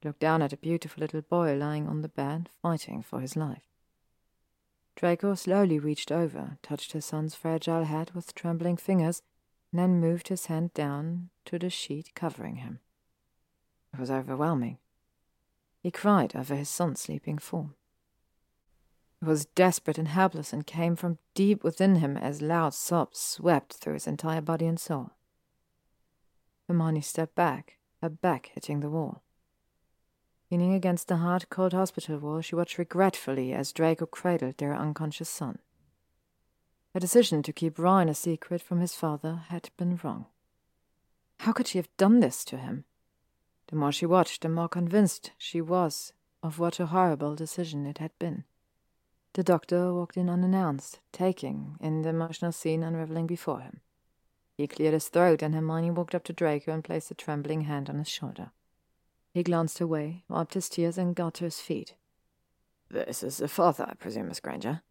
He 0.00 0.08
looked 0.08 0.20
down 0.20 0.42
at 0.42 0.52
a 0.52 0.56
beautiful 0.56 1.00
little 1.00 1.22
boy 1.22 1.54
lying 1.54 1.86
on 1.86 2.02
the 2.02 2.08
bed, 2.08 2.50
fighting 2.60 3.02
for 3.02 3.20
his 3.20 3.36
life. 3.36 3.69
Draco 4.96 5.34
slowly 5.34 5.78
reached 5.78 6.12
over, 6.12 6.58
touched 6.62 6.92
his 6.92 7.04
son's 7.04 7.34
fragile 7.34 7.84
head 7.84 8.10
with 8.14 8.34
trembling 8.34 8.76
fingers, 8.76 9.22
and 9.72 9.80
then 9.80 10.00
moved 10.00 10.28
his 10.28 10.46
hand 10.46 10.74
down 10.74 11.30
to 11.46 11.58
the 11.58 11.70
sheet 11.70 12.14
covering 12.14 12.56
him. 12.56 12.80
It 13.92 14.00
was 14.00 14.10
overwhelming. 14.10 14.78
He 15.82 15.90
cried 15.90 16.36
over 16.36 16.54
his 16.54 16.68
son's 16.68 17.00
sleeping 17.00 17.38
form. 17.38 17.74
It 19.22 19.26
was 19.26 19.46
desperate 19.46 19.98
and 19.98 20.08
helpless 20.08 20.52
and 20.52 20.66
came 20.66 20.96
from 20.96 21.18
deep 21.34 21.62
within 21.62 21.96
him 21.96 22.16
as 22.16 22.40
loud 22.40 22.74
sobs 22.74 23.18
swept 23.18 23.74
through 23.74 23.94
his 23.94 24.06
entire 24.06 24.40
body 24.40 24.66
and 24.66 24.80
soul. 24.80 25.10
Hermione 26.68 27.02
stepped 27.02 27.34
back, 27.34 27.78
her 28.00 28.08
back 28.08 28.50
hitting 28.54 28.80
the 28.80 28.90
wall. 28.90 29.22
Leaning 30.50 30.74
against 30.74 31.06
the 31.06 31.18
hard, 31.18 31.48
cold 31.48 31.72
hospital 31.72 32.18
wall, 32.18 32.40
she 32.40 32.56
watched 32.56 32.76
regretfully 32.76 33.52
as 33.52 33.72
Draco 33.72 34.06
cradled 34.06 34.58
their 34.58 34.74
unconscious 34.74 35.28
son. 35.28 35.60
Her 36.92 36.98
decision 36.98 37.42
to 37.44 37.52
keep 37.52 37.78
Ryan 37.78 38.08
a 38.08 38.14
secret 38.14 38.60
from 38.60 38.80
his 38.80 38.96
father 38.96 39.44
had 39.48 39.70
been 39.76 40.00
wrong. 40.02 40.26
How 41.40 41.52
could 41.52 41.68
she 41.68 41.78
have 41.78 41.96
done 41.96 42.18
this 42.18 42.44
to 42.46 42.56
him? 42.58 42.84
The 43.68 43.76
more 43.76 43.92
she 43.92 44.06
watched, 44.06 44.42
the 44.42 44.48
more 44.48 44.68
convinced 44.68 45.30
she 45.38 45.60
was 45.60 46.12
of 46.42 46.58
what 46.58 46.80
a 46.80 46.86
horrible 46.86 47.36
decision 47.36 47.86
it 47.86 47.98
had 47.98 48.10
been. 48.18 48.44
The 49.34 49.44
doctor 49.44 49.94
walked 49.94 50.16
in 50.16 50.28
unannounced, 50.28 50.98
taking 51.12 51.76
in 51.80 52.02
the 52.02 52.08
emotional 52.08 52.50
scene 52.50 52.82
unraveling 52.82 53.28
before 53.28 53.60
him. 53.60 53.80
He 54.56 54.66
cleared 54.66 54.94
his 54.94 55.08
throat, 55.08 55.42
and 55.42 55.54
Hermione 55.54 55.92
walked 55.92 56.16
up 56.16 56.24
to 56.24 56.32
Draco 56.32 56.72
and 56.72 56.82
placed 56.82 57.12
a 57.12 57.14
trembling 57.14 57.62
hand 57.62 57.88
on 57.88 57.98
his 57.98 58.08
shoulder. 58.08 58.50
He 59.32 59.42
glanced 59.42 59.80
away, 59.80 60.24
wiped 60.28 60.54
his 60.54 60.68
tears, 60.68 60.98
and 60.98 61.14
got 61.14 61.34
to 61.34 61.44
his 61.44 61.60
feet. 61.60 61.94
This 62.90 63.22
is 63.22 63.36
the 63.36 63.48
father, 63.48 63.86
I 63.88 63.94
presume, 63.94 64.28
Miss 64.28 64.40
Granger? 64.40 64.82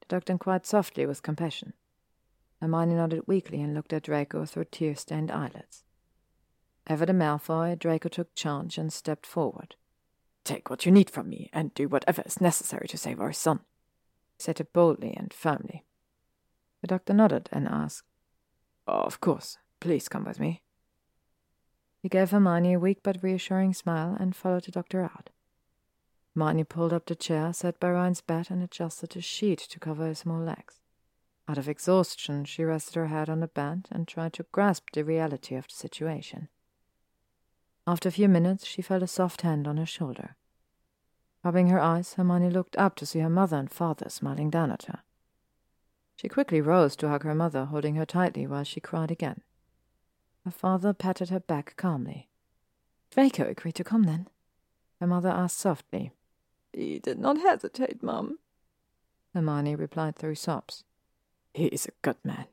The 0.00 0.06
doctor 0.08 0.32
inquired 0.32 0.66
softly 0.66 1.06
with 1.06 1.22
compassion. 1.22 1.72
Hermione 2.60 2.94
nodded 2.94 3.22
weakly 3.26 3.60
and 3.60 3.74
looked 3.74 3.92
at 3.92 4.04
Draco 4.04 4.44
through 4.44 4.66
tear-stained 4.66 5.32
eyelids. 5.32 5.82
Ever 6.86 7.06
the 7.06 7.12
Malfoy, 7.12 7.76
Draco 7.76 8.08
took 8.08 8.34
charge 8.34 8.78
and 8.78 8.92
stepped 8.92 9.26
forward. 9.26 9.74
Take 10.44 10.70
what 10.70 10.86
you 10.86 10.92
need 10.92 11.10
from 11.10 11.28
me, 11.28 11.50
and 11.52 11.74
do 11.74 11.88
whatever 11.88 12.22
is 12.24 12.40
necessary 12.40 12.86
to 12.88 12.96
save 12.96 13.20
our 13.20 13.32
son, 13.32 13.60
he 14.36 14.42
said 14.42 14.60
it 14.60 14.72
boldly 14.72 15.14
and 15.16 15.32
firmly. 15.32 15.84
The 16.80 16.88
doctor 16.88 17.14
nodded 17.14 17.48
and 17.52 17.68
asked, 17.68 18.04
Of 18.86 19.20
course, 19.20 19.58
please 19.80 20.08
come 20.08 20.24
with 20.24 20.40
me. 20.40 20.62
He 22.02 22.08
gave 22.08 22.32
Hermione 22.32 22.72
a 22.72 22.80
weak 22.80 22.98
but 23.04 23.22
reassuring 23.22 23.74
smile 23.74 24.16
and 24.18 24.34
followed 24.34 24.64
the 24.64 24.72
doctor 24.72 25.02
out. 25.02 25.30
Hermione 26.34 26.64
pulled 26.64 26.92
up 26.92 27.06
the 27.06 27.14
chair, 27.14 27.52
sat 27.52 27.78
by 27.78 27.90
Ryan's 27.92 28.20
bed, 28.20 28.48
and 28.50 28.60
adjusted 28.60 29.16
a 29.16 29.20
sheet 29.20 29.60
to 29.60 29.78
cover 29.78 30.08
his 30.08 30.18
small 30.18 30.40
legs. 30.40 30.80
Out 31.48 31.58
of 31.58 31.68
exhaustion, 31.68 32.44
she 32.44 32.64
rested 32.64 32.96
her 32.96 33.06
head 33.06 33.30
on 33.30 33.38
the 33.38 33.46
bed 33.46 33.86
and 33.92 34.08
tried 34.08 34.32
to 34.34 34.46
grasp 34.50 34.88
the 34.92 35.04
reality 35.04 35.54
of 35.54 35.68
the 35.68 35.74
situation. 35.74 36.48
After 37.86 38.08
a 38.08 38.12
few 38.12 38.28
minutes, 38.28 38.66
she 38.66 38.82
felt 38.82 39.02
a 39.02 39.06
soft 39.06 39.42
hand 39.42 39.68
on 39.68 39.76
her 39.76 39.86
shoulder. 39.86 40.34
Rubbing 41.44 41.68
her 41.68 41.80
eyes, 41.80 42.14
Hermione 42.14 42.50
looked 42.50 42.76
up 42.76 42.96
to 42.96 43.06
see 43.06 43.20
her 43.20 43.30
mother 43.30 43.56
and 43.56 43.70
father 43.70 44.08
smiling 44.08 44.50
down 44.50 44.72
at 44.72 44.84
her. 44.84 45.02
She 46.16 46.28
quickly 46.28 46.60
rose 46.60 46.96
to 46.96 47.08
hug 47.08 47.22
her 47.22 47.34
mother, 47.34 47.66
holding 47.66 47.94
her 47.94 48.06
tightly 48.06 48.46
while 48.46 48.64
she 48.64 48.80
cried 48.80 49.10
again. 49.10 49.42
Her 50.44 50.50
father 50.50 50.92
patted 50.92 51.28
her 51.28 51.40
back 51.40 51.74
calmly. 51.76 52.28
Draco 53.10 53.48
agreed 53.48 53.74
to 53.76 53.84
come 53.84 54.04
then? 54.04 54.28
Her 55.00 55.06
mother 55.06 55.28
asked 55.28 55.58
softly. 55.58 56.12
He 56.72 56.98
did 56.98 57.18
not 57.18 57.38
hesitate, 57.38 58.02
Mum. 58.02 58.38
Hermione 59.34 59.76
replied 59.76 60.16
through 60.16 60.36
sobs. 60.36 60.84
He 61.54 61.66
is 61.66 61.86
a 61.86 61.92
good 62.02 62.16
man. 62.24 62.46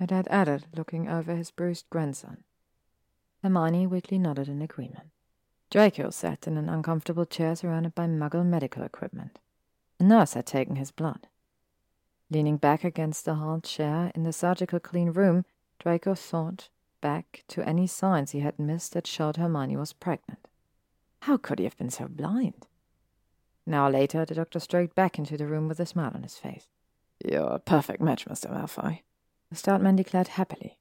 Her 0.00 0.06
dad 0.06 0.28
added, 0.30 0.66
looking 0.74 1.08
over 1.08 1.34
his 1.34 1.50
bruised 1.50 1.88
grandson. 1.90 2.44
Hermione 3.42 3.86
weakly 3.86 4.18
nodded 4.18 4.48
in 4.48 4.62
agreement. 4.62 5.10
Draco 5.70 6.10
sat 6.10 6.46
in 6.46 6.56
an 6.56 6.68
uncomfortable 6.68 7.26
chair 7.26 7.54
surrounded 7.54 7.94
by 7.94 8.06
muggle 8.06 8.44
medical 8.44 8.82
equipment. 8.82 9.38
A 10.00 10.04
nurse 10.04 10.34
had 10.34 10.46
taken 10.46 10.76
his 10.76 10.90
blood. 10.90 11.28
Leaning 12.30 12.56
back 12.56 12.84
against 12.84 13.24
the 13.24 13.34
hard 13.34 13.64
chair 13.64 14.12
in 14.14 14.22
the 14.22 14.32
surgical 14.32 14.80
clean 14.80 15.10
room, 15.10 15.44
Draco 15.78 16.14
thought 16.14 16.68
back 17.00 17.44
to 17.48 17.66
any 17.66 17.86
signs 17.86 18.30
he 18.30 18.40
had 18.40 18.58
missed 18.58 18.92
that 18.92 19.06
showed 19.06 19.36
Hermione 19.36 19.76
was 19.76 19.92
pregnant. 19.92 20.48
How 21.22 21.36
could 21.36 21.58
he 21.58 21.64
have 21.64 21.76
been 21.76 21.90
so 21.90 22.06
blind? 22.08 22.66
An 23.66 23.74
hour 23.74 23.90
later, 23.90 24.24
the 24.24 24.34
doctor 24.34 24.60
strode 24.60 24.94
back 24.94 25.18
into 25.18 25.36
the 25.36 25.46
room 25.46 25.68
with 25.68 25.80
a 25.80 25.86
smile 25.86 26.12
on 26.14 26.22
his 26.22 26.38
face. 26.38 26.66
You're 27.24 27.54
a 27.54 27.58
perfect 27.58 28.00
match, 28.00 28.26
Mr. 28.26 28.50
Malfoy, 28.50 29.00
the 29.50 29.56
stout 29.56 29.82
man 29.82 29.96
declared 29.96 30.28
happily. 30.28 30.78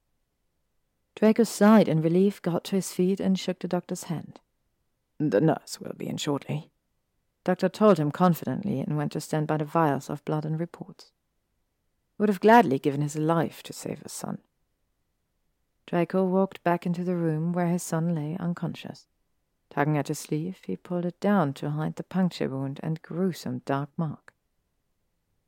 Draco 1.16 1.44
sighed 1.44 1.88
in 1.88 2.02
relief, 2.02 2.42
got 2.42 2.64
to 2.66 2.76
his 2.76 2.94
feet, 2.94 3.20
and 3.20 3.40
shook 3.40 3.60
the 3.60 3.68
doctor's 3.68 4.04
hand. 4.04 4.40
The 5.20 5.42
nurse 5.42 5.80
will 5.82 5.96
be 5.98 6.08
in 6.08 6.18
shortly. 6.18 6.70
Doctor 7.44 7.70
told 7.70 7.98
him 7.98 8.12
confidently 8.12 8.80
and 8.80 8.98
went 8.98 9.14
to 9.14 9.22
stand 9.22 9.48
by 9.48 9.58
the 9.58 9.66
vials 9.66 10.10
of 10.10 10.24
blood 10.26 10.46
and 10.46 10.60
reports. 10.60 11.12
He 12.18 12.22
would 12.22 12.30
have 12.30 12.40
gladly 12.40 12.78
given 12.78 13.02
his 13.02 13.16
life 13.16 13.64
to 13.64 13.74
save 13.74 14.00
his 14.00 14.12
son. 14.12 14.40
Draco 15.88 16.26
walked 16.26 16.62
back 16.66 16.86
into 16.86 17.06
the 17.06 17.16
room 17.16 17.54
where 17.54 17.70
his 17.70 17.82
son 17.82 18.14
lay 18.14 18.36
unconscious. 18.38 19.08
Tugging 19.70 19.98
at 19.98 20.10
his 20.10 20.20
sleeve, 20.20 20.60
he 20.66 20.76
pulled 20.76 21.06
it 21.06 21.20
down 21.22 21.54
to 21.54 21.72
hide 21.72 21.96
the 21.96 22.04
puncture 22.04 22.50
wound 22.50 22.82
and 22.84 23.02
gruesome 23.02 23.62
dark 23.66 23.90
mark. 23.96 24.34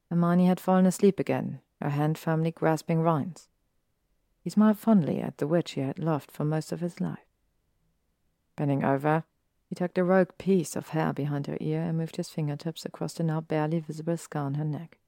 Hermione 0.09 0.47
had 0.47 0.59
fallen 0.59 0.85
asleep 0.85 1.19
again, 1.19 1.59
her 1.81 1.89
hand 1.89 2.17
firmly 2.17 2.51
grasping 2.51 3.01
Ryan's. 3.01 3.49
He 4.41 4.49
smiled 4.49 4.79
fondly 4.79 5.19
at 5.19 5.37
the 5.37 5.47
witch 5.47 5.71
he 5.71 5.81
had 5.81 5.99
loved 5.99 6.31
for 6.31 6.45
most 6.45 6.71
of 6.71 6.79
his 6.79 7.01
life. 7.01 7.27
Bending 8.55 8.83
over, 8.83 9.25
he 9.67 9.75
tucked 9.75 9.97
a 9.97 10.03
rogue 10.03 10.31
piece 10.37 10.75
of 10.75 10.89
hair 10.89 11.11
behind 11.11 11.47
her 11.47 11.57
ear 11.59 11.81
and 11.81 11.97
moved 11.97 12.15
his 12.15 12.29
fingertips 12.29 12.85
across 12.85 13.13
the 13.13 13.23
now 13.23 13.41
barely 13.41 13.79
visible 13.81 14.17
scar 14.17 14.45
on 14.45 14.55
her 14.55 14.65
neck. 14.65 14.99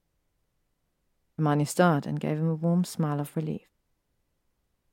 Hermione 1.36 1.64
started 1.64 2.08
and 2.08 2.20
gave 2.20 2.36
him 2.36 2.48
a 2.48 2.54
warm 2.54 2.84
smile 2.84 3.18
of 3.18 3.34
relief. 3.34 3.71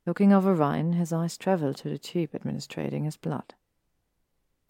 Looking 0.09 0.33
over 0.33 0.55
Ryan, 0.55 0.93
his 0.93 1.13
eyes 1.13 1.37
traveled 1.37 1.77
to 1.77 1.89
the 1.89 1.99
tube 1.99 2.31
administrating 2.33 3.03
his 3.03 3.15
blood. 3.15 3.53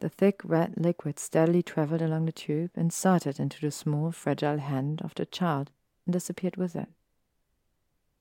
The 0.02 0.10
thick 0.10 0.42
red 0.44 0.74
liquid 0.76 1.18
steadily 1.18 1.64
traveled 1.64 2.02
along 2.02 2.26
the 2.26 2.34
tube, 2.34 2.72
and 2.76 2.88
inserted 2.88 3.40
into 3.40 3.62
the 3.62 3.72
small, 3.72 4.12
fragile 4.12 4.58
hand 4.58 5.02
of 5.02 5.16
the 5.16 5.26
child, 5.26 5.72
and 6.06 6.12
disappeared 6.12 6.58
with 6.58 6.76
it. 6.76 6.90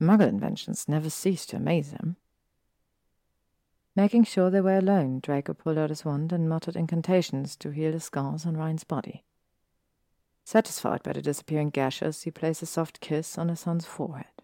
Muggle 0.01 0.29
inventions 0.29 0.87
never 0.87 1.11
ceased 1.11 1.51
to 1.51 1.57
amaze 1.57 1.91
him. 1.91 2.15
Making 3.97 4.23
sure 4.23 4.49
they 4.49 4.61
were 4.61 4.79
alone, 4.79 5.19
Draco 5.19 5.55
pulled 5.55 5.77
out 5.77 5.91
his 5.91 6.05
wand 6.05 6.33
and 6.33 6.49
muttered 6.49 6.77
incantations 6.77 7.57
to 7.57 7.71
heal 7.71 7.91
the 7.91 7.99
scars 7.99 8.47
on 8.47 8.57
Ryan's 8.57 8.85
body. 8.85 9.25
Satisfied 10.45 11.03
by 11.03 11.15
the 11.15 11.23
disappearing 11.23 11.71
gashes, 11.71 12.23
he 12.23 12.31
placed 12.31 12.63
a 12.63 12.67
soft 12.67 13.01
kiss 13.01 13.37
on 13.37 13.49
his 13.49 13.59
son's 13.59 13.87
forehead. 13.87 14.38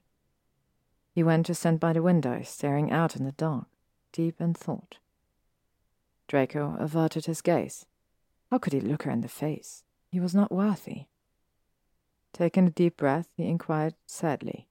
He 1.14 1.22
went 1.22 1.46
to 1.46 1.54
stand 1.54 1.78
by 1.78 1.92
the 1.92 2.02
window, 2.02 2.42
staring 2.42 2.90
out 2.90 3.14
in 3.14 3.24
the 3.24 3.32
dark, 3.32 3.66
deep 4.12 4.40
in 4.40 4.52
thought. 4.52 4.98
Draco 6.26 6.76
averted 6.80 7.26
his 7.26 7.40
gaze. 7.40 7.86
How 8.50 8.58
could 8.58 8.72
he 8.72 8.80
look 8.80 9.04
her 9.04 9.12
in 9.12 9.20
the 9.20 9.28
face? 9.28 9.84
He 10.10 10.18
was 10.18 10.34
not 10.34 10.50
worthy. 10.50 11.04
Taking 12.32 12.66
a 12.66 12.70
deep 12.70 12.96
breath, 12.96 13.28
he 13.36 13.44
inquired 13.44 13.94
sadly. 14.06 14.66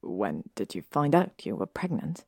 When 0.00 0.42
did 0.56 0.74
you 0.74 0.82
find 0.82 1.14
out 1.14 1.46
you 1.46 1.54
were 1.54 1.66
pregnant? 1.66 2.24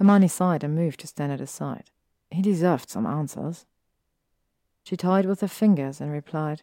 Hermione 0.00 0.26
sighed 0.26 0.64
and 0.64 0.74
moved 0.74 1.00
to 1.00 1.06
stand 1.06 1.30
at 1.30 1.40
his 1.40 1.50
side. 1.52 1.90
He 2.32 2.42
deserved 2.42 2.90
some 2.90 3.06
answers. 3.06 3.64
She 4.82 4.96
tied 4.96 5.26
with 5.26 5.40
her 5.40 5.48
fingers 5.48 6.00
and 6.00 6.10
replied, 6.10 6.62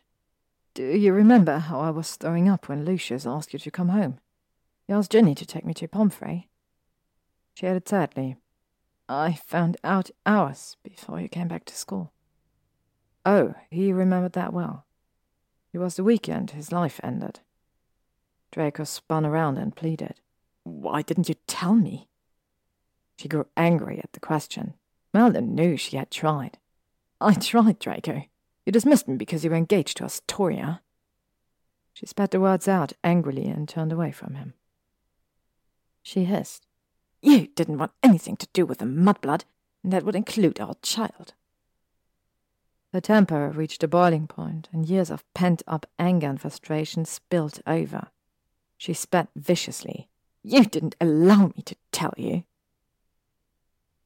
Do 0.73 0.83
you 0.83 1.13
remember 1.13 1.59
how 1.59 1.79
I 1.79 1.91
was 1.91 2.15
throwing 2.17 2.49
up 2.49 2.67
when 2.67 2.83
Lucius 2.83 3.25
asked 3.25 3.53
you 3.53 3.59
to 3.59 3.71
come 3.71 3.89
home? 3.89 4.19
He 4.87 4.93
asked 4.93 5.11
Ginny 5.11 5.35
to 5.35 5.45
take 5.45 5.65
me 5.65 5.73
to 5.75 5.87
Pomfrey. 5.87 6.49
She 7.53 7.67
added 7.67 7.87
sadly, 7.87 8.37
I 9.07 9.33
found 9.33 9.77
out 9.83 10.09
hours 10.25 10.77
before 10.83 11.19
you 11.19 11.27
came 11.27 11.47
back 11.47 11.65
to 11.65 11.75
school. 11.75 12.13
Oh, 13.25 13.53
he 13.69 13.93
remembered 13.93 14.33
that 14.33 14.53
well. 14.53 14.85
It 15.71 15.79
was 15.79 15.95
the 15.95 16.03
weekend 16.03 16.51
his 16.51 16.71
life 16.71 16.99
ended. 17.03 17.39
Draco 18.51 18.83
spun 18.83 19.25
around 19.25 19.57
and 19.57 19.75
pleaded. 19.75 20.15
Why 20.63 21.01
didn't 21.01 21.29
you 21.29 21.35
tell 21.47 21.73
me? 21.75 22.07
She 23.17 23.27
grew 23.27 23.47
angry 23.57 23.99
at 24.03 24.13
the 24.13 24.19
question. 24.19 24.73
Merlin 25.13 25.55
knew 25.55 25.77
she 25.77 25.97
had 25.97 26.11
tried. 26.11 26.57
I 27.21 27.33
tried, 27.35 27.79
Draco. 27.79 28.23
You 28.65 28.71
dismissed 28.71 29.07
me 29.07 29.15
because 29.15 29.43
you 29.43 29.49
were 29.49 29.55
engaged 29.55 29.97
to 29.97 30.05
Astoria. 30.05 30.81
She 31.93 32.05
spat 32.05 32.31
the 32.31 32.39
words 32.39 32.67
out 32.67 32.93
angrily 33.03 33.47
and 33.47 33.67
turned 33.67 33.91
away 33.91 34.11
from 34.11 34.35
him. 34.35 34.53
She 36.03 36.25
hissed. 36.25 36.67
You 37.21 37.47
didn't 37.47 37.77
want 37.77 37.93
anything 38.03 38.35
to 38.37 38.47
do 38.53 38.65
with 38.65 38.79
the 38.79 38.85
mudblood, 38.85 39.45
and 39.81 39.91
that 39.93 40.03
would 40.03 40.15
include 40.15 40.59
our 40.59 40.75
child. 40.81 41.33
Her 42.91 43.01
temper 43.01 43.49
reached 43.49 43.81
a 43.83 43.87
boiling 43.87 44.27
point, 44.27 44.69
and 44.71 44.85
years 44.85 45.09
of 45.09 45.23
pent 45.33 45.63
up 45.65 45.87
anger 45.97 46.27
and 46.27 46.39
frustration 46.39 47.05
spilled 47.05 47.61
over. 47.65 48.09
She 48.77 48.93
spat 48.93 49.29
viciously. 49.35 50.09
You 50.43 50.65
didn't 50.65 50.95
allow 50.99 51.47
me 51.47 51.63
to 51.65 51.75
tell 51.91 52.13
you. 52.17 52.43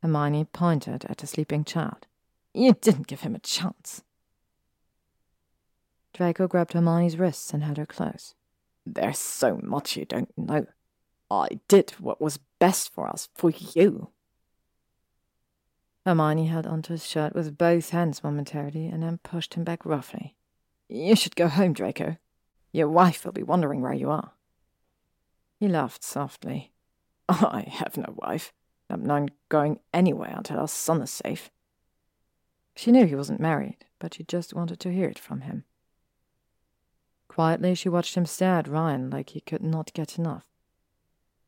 Hermione 0.01 0.45
pointed 0.45 1.03
at 1.05 1.17
the 1.17 1.27
sleeping 1.27 1.63
child. 1.65 2.05
You 2.53 2.73
didn't 2.73 3.07
give 3.07 3.21
him 3.21 3.35
a 3.35 3.39
chance. 3.39 4.03
Draco 6.13 6.47
grabbed 6.47 6.73
Hermione's 6.73 7.17
wrists 7.17 7.53
and 7.53 7.63
held 7.63 7.77
her 7.77 7.85
close. 7.85 8.35
There's 8.85 9.19
so 9.19 9.59
much 9.63 9.97
you 9.97 10.05
don't 10.05 10.35
know. 10.37 10.67
I 11.29 11.59
did 11.67 11.91
what 11.99 12.21
was 12.21 12.39
best 12.59 12.93
for 12.93 13.07
us, 13.07 13.29
for 13.35 13.49
you. 13.49 14.09
Hermione 16.05 16.45
held 16.45 16.65
onto 16.65 16.93
his 16.93 17.05
shirt 17.05 17.35
with 17.35 17.57
both 17.57 17.89
hands 17.89 18.23
momentarily 18.23 18.87
and 18.87 19.03
then 19.03 19.19
pushed 19.23 19.55
him 19.55 19.65
back 19.65 19.85
roughly. 19.85 20.35
You 20.87 21.15
should 21.17 21.35
go 21.35 21.49
home, 21.49 21.73
Draco. 21.73 22.17
Your 22.71 22.87
wife 22.87 23.25
will 23.25 23.33
be 23.33 23.43
wondering 23.43 23.81
where 23.81 23.93
you 23.93 24.09
are. 24.09 24.31
He 25.59 25.67
laughed 25.67 26.03
softly. 26.03 26.71
I 27.29 27.65
have 27.67 27.97
no 27.97 28.13
wife. 28.15 28.53
I'm 28.89 29.03
not 29.03 29.31
going 29.49 29.79
anywhere 29.93 30.33
until 30.37 30.59
our 30.59 30.67
son 30.67 31.01
is 31.01 31.11
safe. 31.11 31.49
She 32.75 32.91
knew 32.91 33.05
he 33.05 33.15
wasn't 33.15 33.41
married, 33.41 33.85
but 33.99 34.13
she 34.13 34.23
just 34.23 34.53
wanted 34.53 34.79
to 34.81 34.93
hear 34.93 35.09
it 35.09 35.19
from 35.19 35.41
him. 35.41 35.65
Quietly, 37.27 37.75
she 37.75 37.89
watched 37.89 38.15
him 38.15 38.25
stare 38.25 38.59
at 38.59 38.67
Ryan 38.67 39.09
like 39.09 39.31
he 39.31 39.41
could 39.41 39.63
not 39.63 39.93
get 39.93 40.17
enough. 40.17 40.45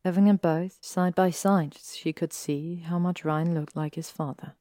Having 0.04 0.24
them 0.24 0.36
both 0.36 0.78
side 0.80 1.14
by 1.14 1.30
side, 1.30 1.76
she 1.92 2.12
could 2.12 2.32
see 2.32 2.76
how 2.86 2.98
much 2.98 3.24
Ryan 3.24 3.54
looked 3.54 3.76
like 3.76 3.96
his 3.96 4.10
father. 4.10 4.54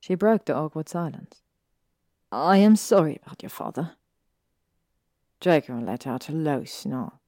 She 0.00 0.14
broke 0.14 0.46
the 0.46 0.54
awkward 0.56 0.88
silence. 0.88 1.42
I 2.30 2.56
am 2.56 2.76
sorry 2.76 3.20
about 3.24 3.42
your 3.42 3.50
father. 3.50 3.92
Draco 5.40 5.78
let 5.78 6.06
out 6.06 6.28
a 6.28 6.32
low 6.32 6.64
snarl. 6.64 7.20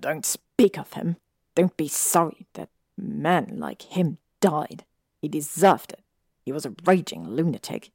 Don't 0.00 0.24
speak 0.24 0.78
of 0.78 0.92
him. 0.92 1.16
Don't 1.54 1.76
be 1.76 1.88
sorry 1.88 2.46
that 2.54 2.68
man 2.96 3.56
like 3.56 3.82
him 3.82 4.18
died. 4.40 4.84
He 5.20 5.28
deserved 5.28 5.92
it. 5.92 6.02
He 6.44 6.52
was 6.52 6.64
a 6.64 6.74
raging 6.84 7.28
lunatic. 7.28 7.90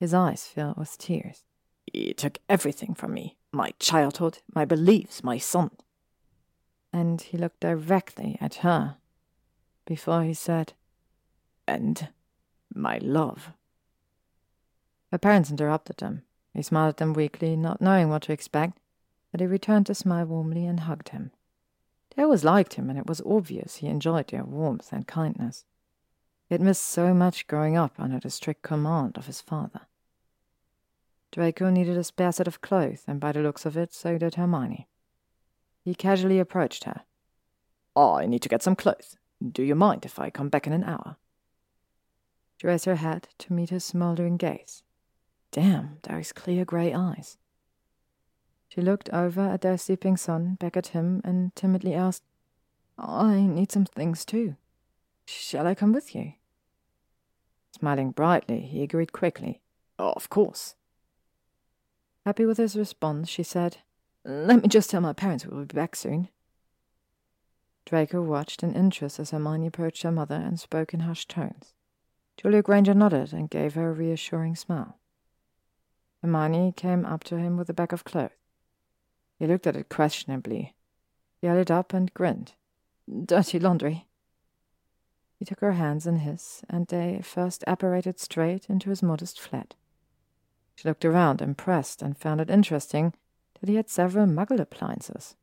His 0.00 0.12
eyes 0.12 0.44
filled 0.44 0.76
with 0.76 0.98
tears. 0.98 1.44
He 1.92 2.12
took 2.14 2.38
everything 2.48 2.94
from 2.94 3.14
me 3.14 3.36
my 3.52 3.72
childhood, 3.78 4.38
my 4.54 4.64
beliefs, 4.64 5.24
my 5.24 5.38
son. 5.38 5.70
And 6.96 7.20
he 7.20 7.36
looked 7.36 7.60
directly 7.60 8.38
at 8.40 8.64
her 8.66 8.96
before 9.84 10.22
he 10.22 10.32
said, 10.32 10.72
And 11.68 12.08
my 12.74 12.96
love. 12.96 13.52
Her 15.12 15.18
parents 15.18 15.50
interrupted 15.50 16.00
him. 16.00 16.22
He 16.54 16.62
smiled 16.62 16.88
at 16.88 16.96
them 16.96 17.12
weakly, 17.12 17.54
not 17.54 17.82
knowing 17.82 18.08
what 18.08 18.22
to 18.22 18.32
expect, 18.32 18.80
but 19.30 19.40
he 19.40 19.46
returned 19.46 19.84
the 19.84 19.94
smile 19.94 20.24
warmly 20.24 20.64
and 20.64 20.80
hugged 20.80 21.10
him. 21.10 21.32
They 22.14 22.22
always 22.22 22.44
liked 22.44 22.74
him, 22.74 22.88
and 22.88 22.98
it 22.98 23.06
was 23.06 23.20
obvious 23.26 23.76
he 23.76 23.88
enjoyed 23.88 24.28
their 24.28 24.44
warmth 24.44 24.90
and 24.90 25.06
kindness. 25.06 25.66
He 26.48 26.54
had 26.54 26.62
missed 26.62 26.82
so 26.82 27.12
much 27.12 27.46
growing 27.46 27.76
up 27.76 28.00
under 28.00 28.20
the 28.20 28.30
strict 28.30 28.62
command 28.62 29.18
of 29.18 29.26
his 29.26 29.42
father. 29.42 29.82
Draco 31.30 31.68
needed 31.68 31.98
a 31.98 32.04
spare 32.04 32.32
set 32.32 32.48
of 32.48 32.62
clothes, 32.62 33.04
and 33.06 33.20
by 33.20 33.32
the 33.32 33.42
looks 33.42 33.66
of 33.66 33.76
it, 33.76 33.92
so 33.92 34.16
did 34.16 34.36
Hermione. 34.36 34.88
He 35.86 35.94
casually 35.94 36.40
approached 36.40 36.82
her. 36.82 37.02
I 37.94 38.26
need 38.26 38.42
to 38.42 38.48
get 38.48 38.60
some 38.60 38.74
clothes. 38.74 39.16
Do 39.40 39.62
you 39.62 39.76
mind 39.76 40.04
if 40.04 40.18
I 40.18 40.30
come 40.30 40.48
back 40.48 40.66
in 40.66 40.72
an 40.72 40.82
hour? 40.82 41.16
She 42.60 42.66
raised 42.66 42.86
her 42.86 42.96
head 42.96 43.28
to 43.38 43.52
meet 43.52 43.70
his 43.70 43.84
smoldering 43.84 44.36
gaze. 44.36 44.82
Damn, 45.52 45.98
those 46.02 46.32
clear 46.32 46.64
grey 46.64 46.92
eyes. 46.92 47.38
She 48.66 48.80
looked 48.80 49.10
over 49.10 49.40
at 49.40 49.60
their 49.60 49.78
sleeping 49.78 50.16
son, 50.16 50.56
back 50.58 50.76
at 50.76 50.88
him, 50.88 51.20
and 51.22 51.54
timidly 51.54 51.94
asked, 51.94 52.24
I 52.98 53.42
need 53.42 53.70
some 53.70 53.84
things 53.84 54.24
too. 54.24 54.56
Shall 55.24 55.68
I 55.68 55.76
come 55.76 55.92
with 55.92 56.16
you? 56.16 56.32
Smiling 57.78 58.10
brightly, 58.10 58.62
he 58.62 58.82
agreed 58.82 59.12
quickly. 59.12 59.60
Oh, 60.00 60.14
of 60.16 60.30
course. 60.30 60.74
Happy 62.24 62.44
with 62.44 62.56
his 62.56 62.74
response, 62.74 63.28
she 63.28 63.44
said, 63.44 63.76
Let 64.28 64.60
me 64.60 64.68
just 64.68 64.90
tell 64.90 65.00
my 65.00 65.12
parents 65.12 65.46
we'll 65.46 65.66
be 65.66 65.74
back 65.76 65.94
soon. 65.94 66.28
Draco 67.84 68.20
watched 68.20 68.64
in 68.64 68.74
interest 68.74 69.20
as 69.20 69.30
Hermione 69.30 69.68
approached 69.68 70.02
her 70.02 70.10
mother 70.10 70.34
and 70.34 70.58
spoke 70.58 70.92
in 70.92 71.00
hushed 71.00 71.28
tones. 71.28 71.74
Julia 72.36 72.60
Granger 72.60 72.92
nodded 72.92 73.32
and 73.32 73.48
gave 73.48 73.74
her 73.74 73.88
a 73.88 73.92
reassuring 73.92 74.56
smile. 74.56 74.98
Hermione 76.22 76.72
came 76.76 77.06
up 77.06 77.22
to 77.24 77.36
him 77.36 77.56
with 77.56 77.70
a 77.70 77.72
bag 77.72 77.92
of 77.92 78.02
clothes. 78.02 78.32
He 79.38 79.46
looked 79.46 79.68
at 79.68 79.76
it 79.76 79.88
questionably. 79.88 80.74
He 81.40 81.46
held 81.46 81.60
it 81.60 81.70
up 81.70 81.92
and 81.92 82.12
grinned. 82.12 82.54
Dirty 83.08 83.60
laundry. 83.60 84.08
He 85.38 85.44
took 85.44 85.60
her 85.60 85.74
hands 85.74 86.04
in 86.04 86.16
his, 86.16 86.64
and 86.68 86.88
they 86.88 87.20
first 87.22 87.62
apparated 87.68 88.18
straight 88.18 88.68
into 88.68 88.90
his 88.90 89.04
modest 89.04 89.40
flat. 89.40 89.76
She 90.74 90.88
looked 90.88 91.04
around, 91.04 91.40
impressed, 91.40 92.02
and 92.02 92.18
found 92.18 92.40
it 92.40 92.50
interesting 92.50 93.14
that 93.60 93.68
he 93.68 93.76
had 93.76 93.88
several 93.88 94.26
muggle 94.26 94.60
appliances. 94.60 95.36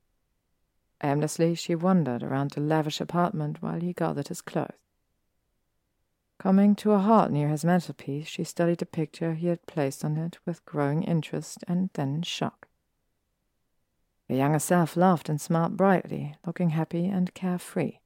Aimlessly, 1.03 1.55
she 1.55 1.75
wandered 1.75 2.23
around 2.23 2.51
the 2.51 2.61
lavish 2.61 3.01
apartment 3.01 3.61
while 3.61 3.79
he 3.79 3.93
gathered 3.93 4.29
his 4.29 4.41
clothes. 4.41 4.77
Coming 6.39 6.75
to 6.75 6.91
a 6.91 6.99
halt 6.99 7.31
near 7.31 7.49
his 7.49 7.63
mantelpiece, 7.63 8.27
she 8.27 8.43
studied 8.43 8.79
the 8.79 8.85
picture 8.85 9.33
he 9.33 9.47
had 9.47 9.65
placed 9.65 10.03
on 10.03 10.17
it 10.17 10.39
with 10.45 10.65
growing 10.65 11.03
interest 11.03 11.59
and 11.67 11.89
then 11.93 12.21
shock. 12.21 12.67
The 14.27 14.35
younger 14.35 14.59
self 14.59 14.97
laughed 14.97 15.29
and 15.29 15.39
smiled 15.39 15.77
brightly, 15.77 16.35
looking 16.45 16.71
happy 16.71 17.05
and 17.05 17.33
carefree. 17.33 17.99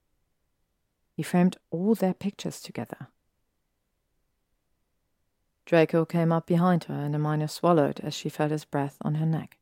He 1.15 1.23
framed 1.23 1.57
all 1.71 1.95
their 1.95 2.13
pictures 2.13 2.61
together. 2.61 3.07
Draco 5.65 6.05
came 6.05 6.31
up 6.31 6.45
behind 6.45 6.85
her, 6.85 6.93
and 6.93 7.13
Hermione 7.13 7.47
swallowed 7.47 7.99
as 8.01 8.13
she 8.13 8.29
felt 8.29 8.51
his 8.51 8.65
breath 8.65 8.97
on 9.01 9.15
her 9.15 9.25
neck. 9.25 9.56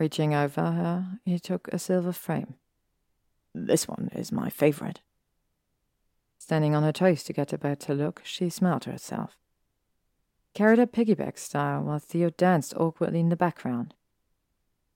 Reaching 0.00 0.32
over 0.34 0.72
her, 0.72 1.20
he 1.26 1.38
took 1.38 1.68
a 1.68 1.78
silver 1.78 2.12
frame. 2.12 2.54
This 3.54 3.86
one 3.86 4.08
is 4.14 4.32
my 4.32 4.48
favorite. 4.48 5.02
Standing 6.38 6.74
on 6.74 6.82
her 6.84 6.92
toes 6.92 7.22
to 7.24 7.34
get 7.34 7.52
a 7.52 7.58
better 7.58 7.94
look, 7.94 8.22
she 8.24 8.48
smiled 8.48 8.80
to 8.82 8.92
herself. 8.92 9.36
Carried 10.54 10.78
her 10.78 10.86
piggyback 10.86 11.38
style 11.38 11.82
while 11.82 11.98
Theo 11.98 12.30
danced 12.30 12.74
awkwardly 12.78 13.20
in 13.20 13.28
the 13.28 13.36
background. 13.36 13.92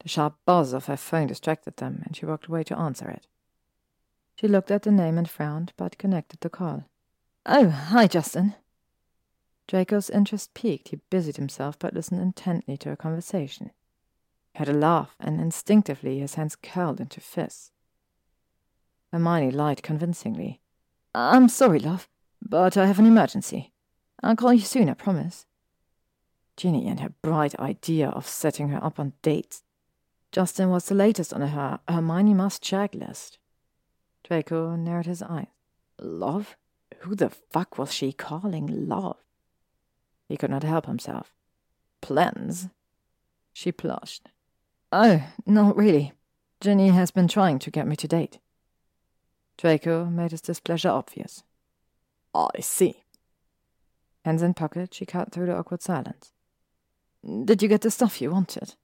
The 0.00 0.08
sharp 0.08 0.36
buzz 0.46 0.72
of 0.72 0.86
her 0.86 0.96
phone 0.96 1.26
distracted 1.26 1.76
them, 1.76 2.02
and 2.06 2.16
she 2.16 2.24
walked 2.24 2.46
away 2.46 2.64
to 2.64 2.78
answer 2.78 3.10
it. 3.10 3.26
She 4.40 4.48
looked 4.48 4.70
at 4.70 4.84
the 4.84 4.90
name 4.90 5.18
and 5.18 5.28
frowned, 5.28 5.74
but 5.76 5.98
connected 5.98 6.40
the 6.40 6.48
call. 6.48 6.88
Oh, 7.44 7.68
hi, 7.68 8.06
Justin. 8.06 8.54
Draco's 9.68 10.08
interest 10.08 10.54
piqued, 10.54 10.88
he 10.88 11.00
busied 11.10 11.36
himself 11.36 11.78
but 11.78 11.92
listened 11.92 12.22
intently 12.22 12.78
to 12.78 12.88
her 12.88 12.96
conversation. 12.96 13.70
He 14.54 14.58
heard 14.60 14.68
a 14.68 14.78
laugh, 14.78 15.16
and 15.18 15.40
instinctively 15.40 16.20
his 16.20 16.34
hands 16.34 16.56
curled 16.56 17.00
into 17.00 17.20
fists. 17.20 17.72
Hermione 19.12 19.50
lied 19.50 19.82
convincingly. 19.82 20.60
I'm 21.12 21.48
sorry, 21.48 21.80
love, 21.80 22.08
but 22.40 22.76
I 22.76 22.86
have 22.86 23.00
an 23.00 23.06
emergency. 23.06 23.72
I'll 24.22 24.36
call 24.36 24.52
you 24.52 24.60
soon, 24.60 24.88
I 24.88 24.94
promise. 24.94 25.46
Ginny 26.56 26.86
and 26.86 27.00
her 27.00 27.12
bright 27.20 27.58
idea 27.58 28.08
of 28.08 28.28
setting 28.28 28.68
her 28.68 28.82
up 28.82 29.00
on 29.00 29.14
dates. 29.22 29.64
Justin 30.30 30.70
was 30.70 30.86
the 30.86 30.94
latest 30.94 31.32
on 31.32 31.40
her 31.40 31.80
Hermione 31.88 32.34
must 32.34 32.62
check 32.62 32.94
list. 32.94 33.38
Draco 34.22 34.76
narrowed 34.76 35.06
his 35.06 35.22
eyes. 35.22 35.48
Love? 36.00 36.56
Who 37.00 37.16
the 37.16 37.30
fuck 37.30 37.76
was 37.76 37.92
she 37.92 38.12
calling 38.12 38.88
love? 38.88 39.16
He 40.28 40.36
could 40.36 40.50
not 40.50 40.62
help 40.62 40.86
himself. 40.86 41.34
Plans? 42.00 42.68
She 43.52 43.70
blushed. 43.70 44.28
Oh, 44.96 45.24
not 45.44 45.76
really. 45.76 46.12
Ginny 46.60 46.90
has 46.90 47.10
been 47.10 47.26
trying 47.26 47.58
to 47.58 47.70
get 47.72 47.88
me 47.88 47.96
to 47.96 48.06
date. 48.06 48.38
Draco 49.58 50.04
made 50.04 50.30
his 50.30 50.40
displeasure 50.40 50.88
obvious. 50.88 51.42
I 52.32 52.60
see. 52.60 53.02
Hands 54.24 54.40
in 54.40 54.54
pocket, 54.54 54.94
she 54.94 55.04
cut 55.04 55.32
through 55.32 55.46
the 55.46 55.56
awkward 55.56 55.82
silence. 55.82 56.32
Did 57.44 57.60
you 57.60 57.68
get 57.68 57.80
the 57.80 57.90
stuff 57.90 58.20
you 58.20 58.30
wanted? 58.30 58.76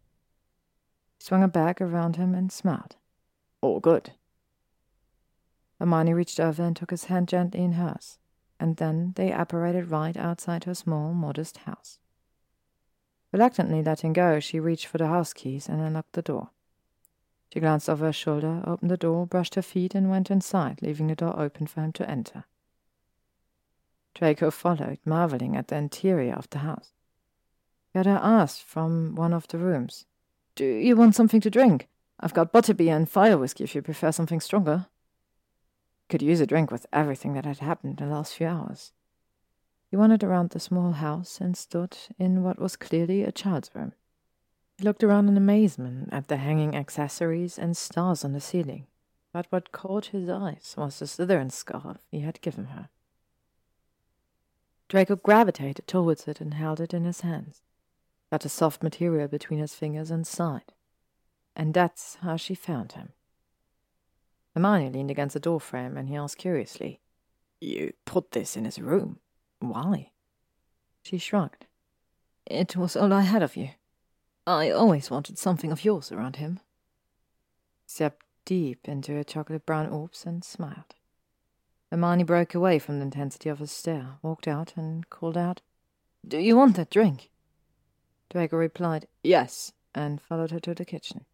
He 1.17 1.25
swung 1.25 1.45
a 1.45 1.49
bag 1.49 1.81
around 1.81 2.17
him 2.17 2.35
and 2.35 2.51
smiled. 2.51 2.97
All 3.61 3.79
good. 3.79 4.11
Hermione 5.79 6.13
reached 6.13 6.41
over 6.41 6.65
and 6.65 6.75
took 6.75 6.91
his 6.91 7.05
hand 7.05 7.29
gently 7.29 7.63
in 7.63 7.75
hers 7.75 8.19
and 8.59 8.79
then 8.79 9.13
they 9.15 9.31
apparated 9.31 9.93
right 9.93 10.17
outside 10.17 10.65
her 10.65 10.75
small, 10.75 11.15
modest 11.15 11.59
house. 11.59 12.01
Reluctantly 13.33 13.83
letting 13.83 14.13
go, 14.13 14.41
she 14.41 14.59
reached 14.59 14.87
for 14.87 14.99
the 14.99 15.07
house 15.07 15.33
keys 15.33 15.69
and 15.69 15.81
unlocked 15.81 16.13
the 16.13 16.23
door. 16.23 16.51
She 17.53 17.61
glanced 17.61 17.89
over 17.89 18.07
her 18.07 18.13
shoulder, 18.13 18.63
opened 18.67 18.91
the 18.91 18.97
door, 18.97 19.27
brushed 19.27 19.55
her 19.55 19.63
feet, 19.63 19.95
and 19.95 20.11
went 20.11 20.31
inside, 20.31 20.81
leaving 20.83 21.09
the 21.09 21.17
door 21.17 21.39
open 21.39 21.67
for 21.67 21.81
him 21.81 21.93
to 21.93 22.09
enter. 22.09 22.45
Draco 24.15 24.51
followed, 24.51 24.99
marveling 25.05 25.57
at 25.57 25.69
the 25.69 25.77
interior 25.77 26.35
of 26.35 26.51
the 26.51 26.59
house. 26.59 26.93
Her 27.95 28.05
asked 28.07 28.63
from 28.63 29.15
one 29.15 29.33
of 29.33 29.49
the 29.49 29.59
rooms, 29.59 30.07
Do 30.55 30.65
you 30.65 30.97
want 30.97 31.15
something 31.15 31.41
to 31.41 31.51
drink? 31.51 31.89
I've 32.19 32.35
got 32.35 32.53
butterbeer 32.53 32.95
and 32.95 33.09
fire 33.09 33.39
whiskey 33.39 33.65
if 33.65 33.75
you 33.75 33.83
prefer 33.83 34.13
something 34.13 34.41
stronger 34.41 34.87
could 36.11 36.21
use 36.21 36.41
a 36.41 36.47
drink 36.47 36.71
with 36.71 36.87
everything 36.93 37.33
that 37.35 37.47
had 37.47 37.61
happened 37.61 38.01
in 38.01 38.09
the 38.09 38.15
last 38.15 38.35
few 38.35 38.47
hours. 38.47 38.93
He 39.91 39.97
wandered 39.97 40.23
around 40.23 40.51
the 40.51 40.61
small 40.61 40.93
house 40.93 41.41
and 41.41 41.57
stood 41.57 41.97
in 42.17 42.45
what 42.45 42.61
was 42.61 42.77
clearly 42.77 43.25
a 43.25 43.33
child's 43.33 43.71
room. 43.75 43.93
He 44.79 44.85
looked 44.85 45.03
around 45.03 45.29
in 45.29 45.37
amazement 45.37 46.11
at 46.13 46.29
the 46.29 46.37
hanging 46.37 46.77
accessories 46.77 47.59
and 47.59 47.77
stars 47.77 48.25
on 48.25 48.33
the 48.33 48.41
ceiling, 48.41 48.87
but 49.33 49.47
what 49.51 49.73
caught 49.73 50.07
his 50.07 50.29
eyes 50.29 50.75
was 50.79 50.99
the 50.99 51.07
Slytherin 51.07 51.51
scarf 51.51 51.99
he 52.11 52.21
had 52.21 52.41
given 52.41 52.67
her. 52.67 52.89
Draco 54.89 55.17
gravitated 55.17 55.87
towards 55.89 56.27
it 56.29 56.41
and 56.41 56.55
held 56.55 56.81
it 56.81 56.95
in 56.95 57.05
his 57.05 57.23
hands, 57.23 57.63
got 58.31 58.43
the 58.43 58.49
soft 58.49 58.85
material 58.85 59.27
between 59.27 59.59
his 59.59 59.75
fingers 59.75 60.11
and 60.11 60.27
sighed. 60.27 60.73
And 61.57 61.75
that's 61.75 62.17
how 62.23 62.37
she 62.37 62.55
found 62.55 62.93
him. 62.93 63.11
Hermione 64.55 64.91
leaned 64.91 65.11
against 65.11 65.35
the 65.35 65.41
doorframe 65.41 65.97
and 65.97 66.09
he 66.09 66.17
asked 66.17 66.39
curiously, 66.39 67.01
You 67.61 67.93
put 68.05 68.31
this 68.31 68.57
in 68.57 68.65
his 68.65 68.81
room? 68.81 69.19
Why? 69.61 70.11
She 71.03 71.19
shrugged. 71.19 71.67
It 72.47 72.77
was 72.77 72.97
all 72.97 73.13
I 73.13 73.23
had 73.23 73.43
of 73.43 73.57
you. 73.57 73.71
I 74.47 74.71
always 74.71 75.11
wanted 75.11 75.39
something 75.39 75.71
of 75.71 75.85
yours 75.85 76.11
around 76.11 76.37
him. 76.37 76.61
Stepped 77.87 78.25
deep 78.45 78.89
into 78.89 79.13
her 79.13 79.23
chocolate 79.23 79.65
brown 79.65 79.87
orbs 79.89 80.27
and 80.27 80.43
smiled. 80.43 80.95
Hermione 81.91 82.25
broke 82.25 82.55
away 82.55 82.79
from 82.79 82.99
the 82.99 83.05
intensity 83.05 83.49
of 83.49 83.59
his 83.59 83.71
stare, 83.71 84.19
walked 84.23 84.49
out, 84.49 84.75
and 84.77 85.09
called 85.11 85.37
out, 85.37 85.61
Do 86.27 86.39
you 86.39 86.57
want 86.57 86.77
that 86.77 86.91
drink? 86.91 87.31
Draco 88.31 88.57
replied, 88.57 89.07
Yes, 89.23 89.73
and 89.95 90.21
followed 90.21 90.53
her 90.53 90.61
to 90.61 90.75
the 90.75 90.85
kitchen. 90.85 91.27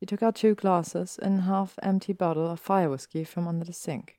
He 0.00 0.06
took 0.06 0.22
out 0.22 0.36
two 0.36 0.54
glasses 0.54 1.18
and 1.20 1.42
half 1.42 1.78
empty 1.82 2.12
bottle 2.12 2.50
of 2.50 2.60
fire 2.60 2.90
whiskey 2.90 3.24
from 3.24 3.46
under 3.46 3.64
the 3.64 3.72
sink. 3.72 4.15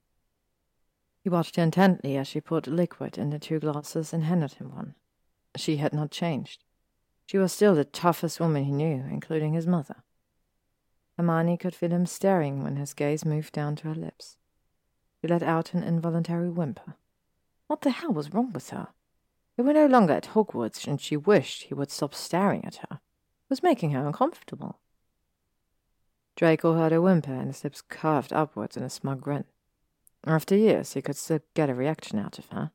He 1.28 1.30
watched 1.30 1.58
her 1.58 1.64
intently 1.64 2.16
as 2.16 2.26
she 2.26 2.40
poured 2.40 2.68
liquid 2.68 3.18
in 3.18 3.32
the 3.32 3.38
two 3.38 3.60
glasses 3.60 4.14
and 4.14 4.24
handed 4.24 4.54
him 4.54 4.74
one. 4.74 4.96
She 5.58 5.76
had 5.76 5.92
not 5.92 6.10
changed. 6.10 6.64
She 7.26 7.38
was 7.38 7.52
still 7.52 7.76
the 7.76 7.84
toughest 7.84 8.40
woman 8.40 8.64
he 8.64 8.72
knew, 8.72 9.04
including 9.12 9.52
his 9.52 9.68
mother. 9.68 10.06
Hermione 11.18 11.58
could 11.58 11.76
feel 11.76 11.92
him 11.92 12.06
staring 12.06 12.64
when 12.64 12.78
his 12.78 12.94
gaze 12.94 13.26
moved 13.26 13.52
down 13.52 13.76
to 13.76 13.90
her 13.90 13.94
lips. 13.94 14.38
She 15.20 15.28
let 15.28 15.44
out 15.44 15.74
an 15.74 15.84
involuntary 15.84 16.50
whimper. 16.50 16.96
What 17.68 17.82
the 17.82 17.90
hell 17.90 18.14
was 18.14 18.34
wrong 18.34 18.54
with 18.54 18.70
her? 18.70 18.88
They 19.58 19.64
were 19.64 19.74
no 19.74 19.88
longer 19.88 20.14
at 20.14 20.28
Hogwarts, 20.28 20.88
and 20.88 21.02
she 21.02 21.18
wished 21.18 21.64
he 21.64 21.74
would 21.74 21.92
stop 21.92 22.16
staring 22.16 22.64
at 22.64 22.78
her. 22.90 23.02
It 23.02 23.50
was 23.50 23.62
making 23.62 23.92
her 23.92 24.08
uncomfortable. 24.08 24.80
Draco 26.38 26.76
heard 26.76 26.94
her 26.94 27.02
whimper, 27.02 27.34
and 27.34 27.48
his 27.48 27.66
lips 27.66 27.82
curved 27.82 28.32
upwards 28.32 28.78
in 28.78 28.84
a 28.84 28.90
smug 28.90 29.20
grin. 29.20 29.44
After 30.28 30.58
years, 30.58 30.92
he 30.92 31.02
could 31.02 31.16
still 31.16 31.40
get 31.54 31.70
a 31.70 31.74
reaction 31.74 32.20
out 32.20 32.38
of 32.38 32.50
her. 32.50 32.72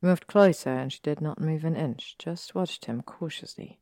He 0.00 0.06
moved 0.08 0.26
closer, 0.26 0.70
and 0.70 0.92
she 0.92 0.98
did 1.00 1.20
not 1.20 1.40
move 1.40 1.64
an 1.64 1.76
inch, 1.76 2.16
just 2.18 2.56
watched 2.56 2.86
him 2.86 3.02
cautiously. 3.02 3.78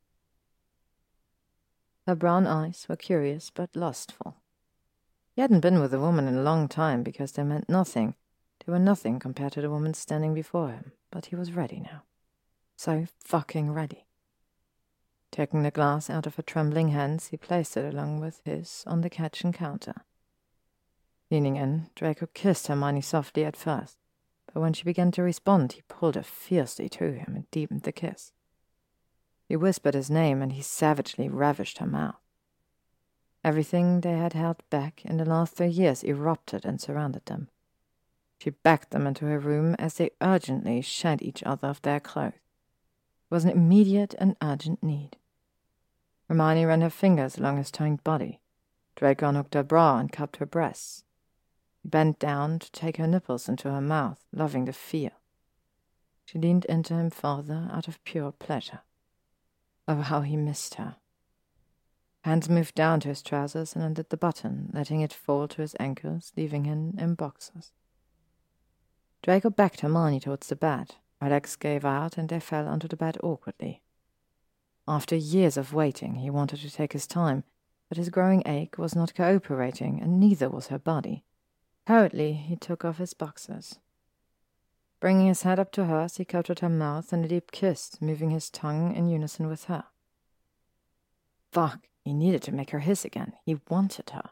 Her 2.06 2.14
brown 2.14 2.46
eyes 2.46 2.84
were 2.90 2.96
curious 2.96 3.48
but 3.48 3.74
lustful. 3.74 4.36
He 5.34 5.40
hadn't 5.40 5.60
been 5.60 5.80
with 5.80 5.94
a 5.94 5.98
woman 5.98 6.28
in 6.28 6.36
a 6.36 6.42
long 6.42 6.68
time 6.68 7.02
because 7.02 7.32
they 7.32 7.42
meant 7.42 7.70
nothing. 7.70 8.16
They 8.64 8.70
were 8.70 8.78
nothing 8.78 9.18
compared 9.18 9.52
to 9.52 9.62
the 9.62 9.70
woman 9.70 9.94
standing 9.94 10.34
before 10.34 10.68
him, 10.68 10.92
but 11.10 11.26
he 11.26 11.36
was 11.36 11.52
ready 11.52 11.80
now. 11.80 12.02
So 12.76 13.06
fucking 13.24 13.72
ready. 13.72 14.04
Taking 15.30 15.62
the 15.62 15.70
glass 15.70 16.10
out 16.10 16.26
of 16.26 16.34
her 16.34 16.42
trembling 16.42 16.88
hands, 16.88 17.28
he 17.28 17.38
placed 17.38 17.78
it 17.78 17.94
along 17.94 18.20
with 18.20 18.42
his 18.44 18.84
on 18.86 19.00
the 19.00 19.08
kitchen 19.08 19.54
counter. 19.54 20.04
Leaning 21.32 21.56
in, 21.56 21.88
Draco 21.94 22.26
kissed 22.34 22.66
Hermione 22.66 23.00
softly 23.00 23.46
at 23.46 23.56
first, 23.56 23.96
but 24.52 24.60
when 24.60 24.74
she 24.74 24.84
began 24.84 25.10
to 25.12 25.22
respond, 25.22 25.72
he 25.72 25.82
pulled 25.88 26.14
her 26.14 26.22
fiercely 26.22 26.90
to 26.90 27.14
him 27.14 27.32
and 27.34 27.50
deepened 27.50 27.84
the 27.84 27.90
kiss. 27.90 28.32
He 29.48 29.56
whispered 29.56 29.94
his 29.94 30.10
name, 30.10 30.42
and 30.42 30.52
he 30.52 30.60
savagely 30.60 31.30
ravished 31.30 31.78
her 31.78 31.86
mouth. 31.86 32.20
Everything 33.42 34.02
they 34.02 34.12
had 34.12 34.34
held 34.34 34.62
back 34.68 35.06
in 35.06 35.16
the 35.16 35.24
last 35.24 35.54
three 35.54 35.68
years 35.68 36.04
erupted 36.04 36.66
and 36.66 36.82
surrounded 36.82 37.24
them. 37.24 37.48
She 38.38 38.50
backed 38.50 38.90
them 38.90 39.06
into 39.06 39.24
her 39.24 39.38
room 39.38 39.74
as 39.78 39.94
they 39.94 40.10
urgently 40.20 40.82
shed 40.82 41.22
each 41.22 41.42
other 41.44 41.68
of 41.68 41.80
their 41.80 41.98
clothes. 41.98 42.34
It 42.34 43.30
was 43.30 43.46
an 43.46 43.52
immediate 43.52 44.14
and 44.18 44.36
urgent 44.42 44.82
need. 44.82 45.16
Hermione 46.28 46.66
ran 46.66 46.82
her 46.82 46.90
fingers 46.90 47.38
along 47.38 47.56
his 47.56 47.70
toned 47.70 48.04
body. 48.04 48.42
Draco 48.96 49.30
unhooked 49.30 49.54
her 49.54 49.62
bra 49.62 49.96
and 49.96 50.12
cupped 50.12 50.36
her 50.36 50.44
breasts. 50.44 51.04
Bent 51.84 52.18
down 52.18 52.58
to 52.60 52.70
take 52.72 52.96
her 52.96 53.06
nipples 53.06 53.48
into 53.48 53.70
her 53.70 53.80
mouth, 53.80 54.24
loving 54.32 54.66
the 54.66 54.72
feel. 54.72 55.12
She 56.24 56.38
leaned 56.38 56.64
into 56.66 56.94
him 56.94 57.10
farther 57.10 57.68
out 57.72 57.88
of 57.88 58.02
pure 58.04 58.32
pleasure. 58.32 58.80
Oh, 59.88 59.96
how 59.96 60.20
he 60.20 60.36
missed 60.36 60.74
her. 60.74 60.96
Hands 62.22 62.48
moved 62.48 62.76
down 62.76 63.00
to 63.00 63.08
his 63.08 63.20
trousers 63.20 63.74
and 63.74 63.84
undid 63.84 64.10
the 64.10 64.16
button, 64.16 64.70
letting 64.72 65.00
it 65.00 65.12
fall 65.12 65.48
to 65.48 65.60
his 65.60 65.74
ankles, 65.80 66.32
leaving 66.36 66.64
him 66.64 66.94
in 66.96 67.14
boxers. 67.14 67.72
Draco 69.22 69.50
backed 69.50 69.80
Hermione 69.80 70.20
towards 70.20 70.46
the 70.46 70.56
bed. 70.56 70.96
Legs 71.20 71.56
gave 71.56 71.84
out 71.84 72.18
and 72.18 72.28
they 72.28 72.40
fell 72.40 72.66
onto 72.66 72.88
the 72.88 72.96
bed 72.96 73.16
awkwardly. 73.22 73.82
After 74.88 75.14
years 75.14 75.56
of 75.56 75.72
waiting, 75.72 76.16
he 76.16 76.30
wanted 76.30 76.60
to 76.60 76.70
take 76.70 76.92
his 76.92 77.06
time, 77.06 77.44
but 77.88 77.98
his 77.98 78.08
growing 78.08 78.42
ache 78.46 78.76
was 78.78 78.96
not 78.96 79.14
cooperating, 79.14 80.00
and 80.00 80.18
neither 80.18 80.48
was 80.48 80.68
her 80.68 80.78
body. 80.78 81.24
Hurriedly, 81.86 82.34
he 82.34 82.56
took 82.56 82.84
off 82.84 82.98
his 82.98 83.14
boxers. 83.14 83.78
Bringing 85.00 85.26
his 85.26 85.42
head 85.42 85.58
up 85.58 85.72
to 85.72 85.86
hers, 85.86 86.16
he 86.16 86.24
covered 86.24 86.60
her 86.60 86.68
mouth 86.68 87.12
in 87.12 87.24
a 87.24 87.28
deep 87.28 87.50
kiss, 87.50 88.00
moving 88.00 88.30
his 88.30 88.50
tongue 88.50 88.94
in 88.94 89.08
unison 89.08 89.48
with 89.48 89.64
her. 89.64 89.84
Fuck, 91.50 91.88
he 92.04 92.14
needed 92.14 92.42
to 92.42 92.52
make 92.52 92.70
her 92.70 92.78
his 92.78 93.04
again. 93.04 93.32
He 93.44 93.58
wanted 93.68 94.10
her. 94.10 94.30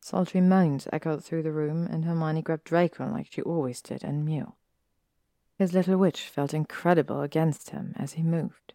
Sultry 0.00 0.40
moans 0.40 0.88
echoed 0.92 1.22
through 1.22 1.44
the 1.44 1.52
room, 1.52 1.86
and 1.86 2.04
Hermione 2.04 2.42
grabbed 2.42 2.64
Draco 2.64 3.08
like 3.08 3.28
she 3.30 3.42
always 3.42 3.80
did 3.80 4.02
and 4.02 4.24
mewed. 4.24 4.52
His 5.56 5.72
little 5.72 5.96
witch 5.96 6.22
felt 6.22 6.52
incredible 6.52 7.22
against 7.22 7.70
him 7.70 7.94
as 7.96 8.14
he 8.14 8.22
moved. 8.24 8.74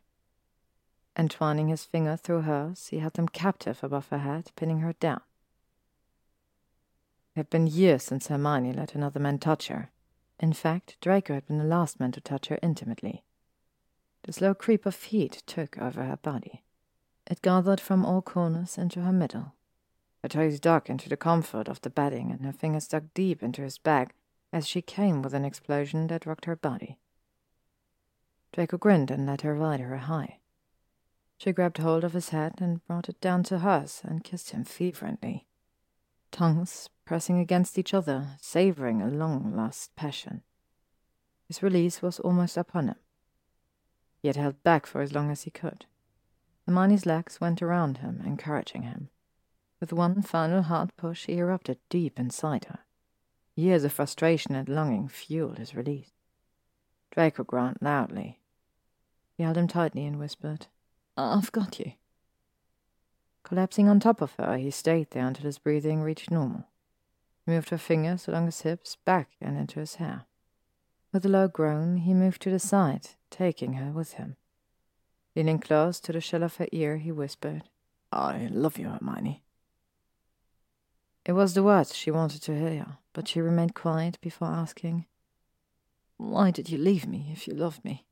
Entwining 1.18 1.68
his 1.68 1.84
finger 1.84 2.16
through 2.16 2.44
hers, 2.44 2.88
he 2.88 3.00
held 3.00 3.16
them 3.16 3.28
captive 3.28 3.84
above 3.84 4.08
her 4.10 4.20
head, 4.20 4.52
pinning 4.56 4.80
her 4.80 4.94
down. 4.94 5.20
It 7.38 7.42
had 7.42 7.50
been 7.52 7.68
years 7.68 8.02
since 8.02 8.30
Hermione 8.30 8.74
let 8.74 8.96
another 8.96 9.20
man 9.20 9.38
touch 9.38 9.68
her. 9.68 9.92
In 10.40 10.54
fact, 10.54 10.98
Draco 11.02 11.36
had 11.36 11.46
been 11.46 11.60
the 11.60 11.64
last 11.66 12.00
man 12.00 12.12
to 12.14 12.20
touch 12.20 12.48
her 12.48 12.58
intimately. 12.64 13.24
The 14.24 14.34
slow 14.34 14.56
creep 14.56 14.88
of 14.88 14.96
heat 15.04 15.44
took 15.46 15.78
over 15.78 16.04
her 16.04 16.18
body. 16.18 16.64
It 17.30 17.44
gathered 17.44 17.80
from 17.80 18.04
all 18.04 18.24
corners 18.24 18.76
into 18.76 19.02
her 19.02 19.12
middle. 19.12 19.54
Her 20.24 20.30
toes 20.30 20.60
dug 20.60 20.90
into 20.90 21.10
the 21.10 21.16
comfort 21.16 21.68
of 21.68 21.80
the 21.82 21.92
bedding, 21.92 22.32
and 22.32 22.44
her 22.44 22.52
fingers 22.52 22.88
dug 22.88 23.14
deep 23.14 23.44
into 23.44 23.62
his 23.62 23.78
back 23.78 24.16
as 24.52 24.68
she 24.68 24.82
came 24.82 25.22
with 25.22 25.36
an 25.36 25.46
explosion 25.46 26.08
that 26.08 26.26
rocked 26.26 26.46
her 26.46 26.56
body. 26.56 26.98
Draco 28.52 28.80
grinned 28.80 29.12
and 29.12 29.28
let 29.28 29.42
her 29.42 29.54
ride 29.54 29.82
her 29.82 29.98
high. 29.98 30.40
She 31.38 31.52
grabbed 31.52 31.78
hold 31.78 32.04
of 32.04 32.14
his 32.14 32.30
head 32.30 32.56
and 32.58 32.84
brought 32.88 33.10
it 33.10 33.22
down 33.22 33.44
to 33.44 33.60
hers 33.60 34.02
and 34.04 34.24
kissed 34.24 34.50
him 34.50 34.64
fervently. 34.64 35.47
Tongues 36.32 36.90
pressing 37.06 37.40
against 37.40 37.80
each 37.80 37.94
other, 37.94 38.38
savoring 38.42 39.02
a 39.02 39.08
long 39.08 39.56
lost 39.56 39.96
passion. 39.96 40.44
His 41.48 41.64
release 41.64 42.02
was 42.02 42.20
almost 42.20 42.58
upon 42.58 42.90
him. 42.90 42.98
He 44.22 44.28
had 44.28 44.36
held 44.36 44.62
back 44.64 44.86
for 44.86 45.02
as 45.02 45.14
long 45.14 45.32
as 45.32 45.44
he 45.44 45.52
could. 45.52 45.86
Hermione's 46.66 47.06
legs 47.06 47.40
went 47.40 47.62
around 47.62 48.00
him, 48.00 48.22
encouraging 48.26 48.82
him. 48.82 49.10
With 49.80 49.94
one 49.94 50.22
final 50.22 50.64
hard 50.64 50.96
push, 50.98 51.28
he 51.28 51.38
erupted 51.38 51.78
deep 51.90 52.20
inside 52.20 52.66
her. 52.66 52.80
Years 53.56 53.84
of 53.84 53.94
frustration 53.94 54.54
and 54.54 54.68
longing 54.68 55.08
fueled 55.08 55.60
his 55.60 55.76
release. 55.76 56.12
Draco 57.12 57.44
groaned 57.44 57.78
loudly. 57.80 58.40
He 59.38 59.44
held 59.44 59.58
him 59.58 59.68
tightly 59.68 60.06
and 60.06 60.20
whispered, 60.20 60.68
I've 61.16 61.52
got 61.52 61.80
you. 61.80 61.94
Collapsing 63.48 63.88
on 63.88 64.02
top 64.02 64.20
of 64.20 64.34
her, 64.34 64.58
he 64.58 64.70
stayed 64.70 65.12
there 65.12 65.26
until 65.26 65.46
his 65.46 65.58
breathing 65.58 66.02
reached 66.02 66.30
normal. 66.30 66.68
He 67.46 67.52
moved 67.54 67.70
her 67.70 67.78
fingers 67.78 68.28
along 68.28 68.48
his 68.48 68.60
hips, 68.60 68.98
back 69.06 69.30
and 69.40 69.58
into 69.58 69.80
his 69.80 69.96
hair. 69.96 70.26
With 71.14 71.26
a 71.26 71.30
low 71.30 71.48
groan, 71.48 72.00
he 72.00 72.14
moved 72.14 72.42
to 72.42 72.52
the 72.52 72.60
side, 72.60 73.12
taking 73.30 73.76
her 73.76 73.92
with 73.94 74.16
him. 74.16 74.36
Leaning 75.34 75.60
close 75.60 76.02
to 76.02 76.12
the 76.12 76.20
shell 76.20 76.44
of 76.44 76.58
her 76.58 76.68
ear, 76.74 76.98
he 76.98 77.10
whispered, 77.10 77.64
I 78.12 78.50
love 78.52 78.78
you, 78.78 78.90
Hermione. 78.90 79.42
It 81.24 81.32
was 81.32 81.54
the 81.54 81.64
words 81.64 81.96
she 81.96 82.12
wanted 82.12 82.42
to 82.42 82.60
hear, 82.60 82.98
but 83.14 83.30
she 83.30 83.40
remained 83.40 83.76
quiet 83.76 84.20
before 84.20 84.50
asking, 84.50 85.06
Why 86.18 86.52
did 86.52 86.70
you 86.70 86.78
leave 86.78 87.08
me 87.08 87.30
if 87.32 87.48
you 87.48 87.54
loved 87.54 87.86
me? 87.86 88.07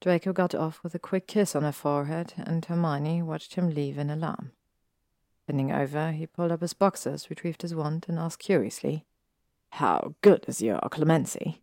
Draco 0.00 0.32
got 0.32 0.54
off 0.54 0.80
with 0.82 0.94
a 0.94 0.98
quick 0.98 1.26
kiss 1.26 1.56
on 1.56 1.64
her 1.64 1.72
forehead, 1.72 2.34
and 2.36 2.64
Hermione 2.64 3.22
watched 3.22 3.54
him 3.54 3.70
leave 3.70 3.98
in 3.98 4.10
alarm. 4.10 4.52
Bending 5.46 5.72
over, 5.72 6.12
he 6.12 6.26
pulled 6.26 6.52
up 6.52 6.60
his 6.60 6.74
boxers, 6.74 7.30
retrieved 7.30 7.62
his 7.62 7.74
wand, 7.74 8.06
and 8.08 8.18
asked 8.18 8.38
curiously, 8.38 9.06
How 9.70 10.14
good 10.20 10.44
is 10.46 10.62
your 10.62 10.78
Occlumency? 10.80 11.60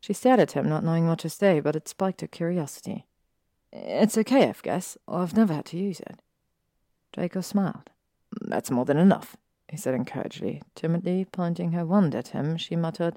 She 0.00 0.12
stared 0.12 0.38
at 0.38 0.52
him, 0.52 0.68
not 0.68 0.84
knowing 0.84 1.08
what 1.08 1.18
to 1.20 1.30
say, 1.30 1.60
but 1.60 1.74
it 1.74 1.88
spiked 1.88 2.20
her 2.20 2.26
curiosity. 2.26 3.06
It's 3.72 4.18
okay, 4.18 4.48
I 4.48 4.54
guess. 4.62 4.96
I've 5.08 5.36
never 5.36 5.54
had 5.54 5.66
to 5.66 5.78
use 5.78 6.00
it. 6.00 6.20
Draco 7.12 7.40
smiled. 7.40 7.90
That's 8.40 8.70
more 8.70 8.84
than 8.84 8.96
enough, 8.96 9.36
he 9.68 9.76
said 9.76 9.94
encouragingly. 9.94 10.62
Timidly 10.74 11.24
pointing 11.24 11.72
her 11.72 11.84
wand 11.84 12.14
at 12.14 12.28
him, 12.28 12.56
she 12.56 12.76
muttered, 12.76 13.16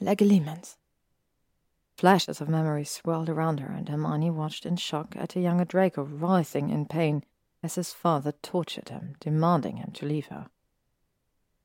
Legilimens. 0.00 0.76
Flashes 1.98 2.40
of 2.40 2.48
memory 2.48 2.84
swirled 2.84 3.28
around 3.28 3.58
her, 3.58 3.72
and 3.72 3.88
Hermione 3.88 4.30
watched 4.30 4.64
in 4.64 4.76
shock 4.76 5.16
at 5.16 5.34
a 5.34 5.40
younger 5.40 5.64
Draco 5.64 6.04
writhing 6.04 6.70
in 6.70 6.86
pain 6.86 7.24
as 7.60 7.74
his 7.74 7.92
father 7.92 8.30
tortured 8.40 8.90
him, 8.90 9.16
demanding 9.18 9.78
him 9.78 9.90
to 9.94 10.06
leave 10.06 10.28
her. 10.28 10.48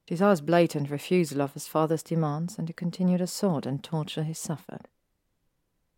She 0.09 0.15
saw 0.15 0.31
his 0.31 0.41
blatant 0.41 0.89
refusal 0.89 1.39
of 1.39 1.53
his 1.53 1.67
father's 1.67 2.01
demands 2.01 2.57
and 2.57 2.67
the 2.67 2.73
continued 2.73 3.21
assault 3.21 3.67
and 3.67 3.83
torture 3.83 4.23
he 4.23 4.33
suffered. 4.33 4.87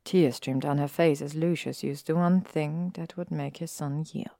Tears 0.03 0.35
streamed 0.35 0.63
down 0.63 0.79
her 0.79 0.89
face 0.89 1.21
as 1.21 1.33
Lucius 1.33 1.81
used 1.81 2.07
the 2.07 2.15
one 2.15 2.41
thing 2.41 2.91
that 2.95 3.15
would 3.15 3.31
make 3.31 3.57
his 3.57 3.71
son 3.71 4.05
yield. 4.11 4.35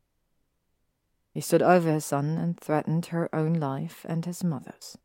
He 1.34 1.40
stood 1.40 1.62
over 1.62 1.90
his 1.90 2.04
son 2.04 2.38
and 2.38 2.60
threatened 2.60 3.06
her 3.08 3.34
own 3.34 3.54
life 3.54 4.06
and 4.10 4.26
his 4.26 4.44
mother's. 4.44 4.98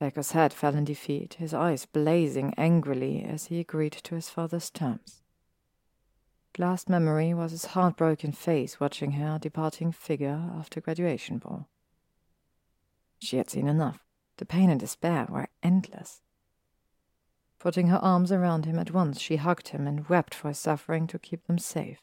Draco's 0.00 0.30
head 0.30 0.52
fell 0.52 0.76
in 0.76 0.84
defeat, 0.84 1.34
his 1.34 1.52
eyes 1.52 1.84
blazing 1.86 2.54
angrily 2.56 3.24
as 3.24 3.46
he 3.46 3.58
agreed 3.58 3.92
to 3.92 4.14
his 4.14 4.30
father's 4.30 4.70
terms. 4.70 5.22
Last 6.56 6.88
memory 6.88 7.34
was 7.34 7.52
his 7.52 7.66
heartbroken 7.66 8.32
face 8.32 8.80
watching 8.80 9.12
her 9.12 9.38
departing 9.38 9.92
figure 9.92 10.50
after 10.56 10.80
graduation 10.80 11.38
ball. 11.38 11.68
She 13.20 13.36
had 13.36 13.50
seen 13.50 13.68
enough. 13.68 14.04
The 14.36 14.46
pain 14.46 14.70
and 14.70 14.78
despair 14.78 15.26
were 15.28 15.48
endless. 15.62 16.22
Putting 17.58 17.88
her 17.88 17.98
arms 17.98 18.30
around 18.30 18.66
him 18.66 18.78
at 18.78 18.92
once, 18.92 19.20
she 19.20 19.36
hugged 19.36 19.68
him 19.68 19.86
and 19.88 20.08
wept 20.08 20.34
for 20.34 20.48
his 20.48 20.58
suffering 20.58 21.08
to 21.08 21.18
keep 21.18 21.44
them 21.46 21.58
safe. 21.58 21.98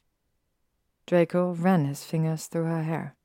Draco 1.06 1.54
ran 1.54 1.86
his 1.86 2.04
fingers 2.04 2.48
through 2.48 2.66
her 2.66 2.84
hair. 2.84 3.16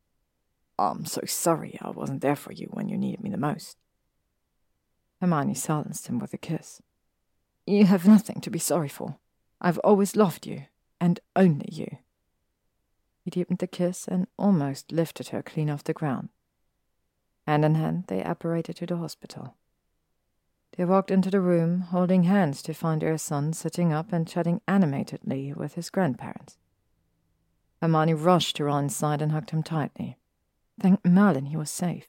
I'm 0.79 1.07
so 1.07 1.23
sorry 1.27 1.77
I 1.83 1.91
wasn't 1.91 2.21
there 2.21 2.37
for 2.37 2.53
you 2.53 2.69
when 2.71 2.89
you 2.89 2.97
needed 2.97 3.21
me 3.21 3.31
the 3.31 3.37
most. 3.37 3.77
Hermione 5.21 5.55
silenced 5.55 6.07
him 6.07 6.19
with 6.19 6.33
a 6.33 6.39
kiss. 6.39 6.81
You 7.67 7.87
have 7.87 8.07
nothing 8.07 8.41
to 8.41 8.51
be 8.51 8.59
sorry 8.59 8.89
for. 8.89 9.17
I've 9.61 9.79
always 9.79 10.17
loved 10.17 10.47
you, 10.47 10.65
and 11.01 11.21
only 11.37 11.69
you. 11.71 11.99
He 13.23 13.31
deepened 13.31 13.59
the 13.59 13.67
kiss 13.67 14.09
and 14.09 14.27
almost 14.39 14.93
lifted 14.93 15.29
her 15.29 15.43
clean 15.43 15.69
off 15.69 15.85
the 15.85 15.93
ground. 15.93 16.31
Hand 17.47 17.65
in 17.65 17.75
hand, 17.75 18.05
they 18.09 18.23
apparated 18.23 18.77
to 18.77 18.87
the 18.87 18.97
hospital. 18.97 19.57
They 20.77 20.85
walked 20.85 21.11
into 21.11 21.31
the 21.31 21.41
room, 21.41 21.81
holding 21.81 22.25
hands 22.25 22.63
to 22.63 22.75
find 22.75 23.03
their 23.03 23.19
son 23.19 23.53
sitting 23.53 23.93
up 23.93 24.13
and 24.13 24.27
chatting 24.27 24.61
animatedly 24.67 25.53
with 25.53 25.75
his 25.75 25.91
grandparents. 25.91 26.59
Hermione 27.83 28.15
rushed 28.15 28.57
to 28.57 28.65
Ryan's 28.65 28.95
side 28.95 29.21
and 29.21 29.33
hugged 29.33 29.51
him 29.51 29.63
tightly. 29.63 30.17
Thank 30.81 31.05
Merlin 31.05 31.47
he 31.47 31.57
was 31.57 31.71
safe. 31.71 32.09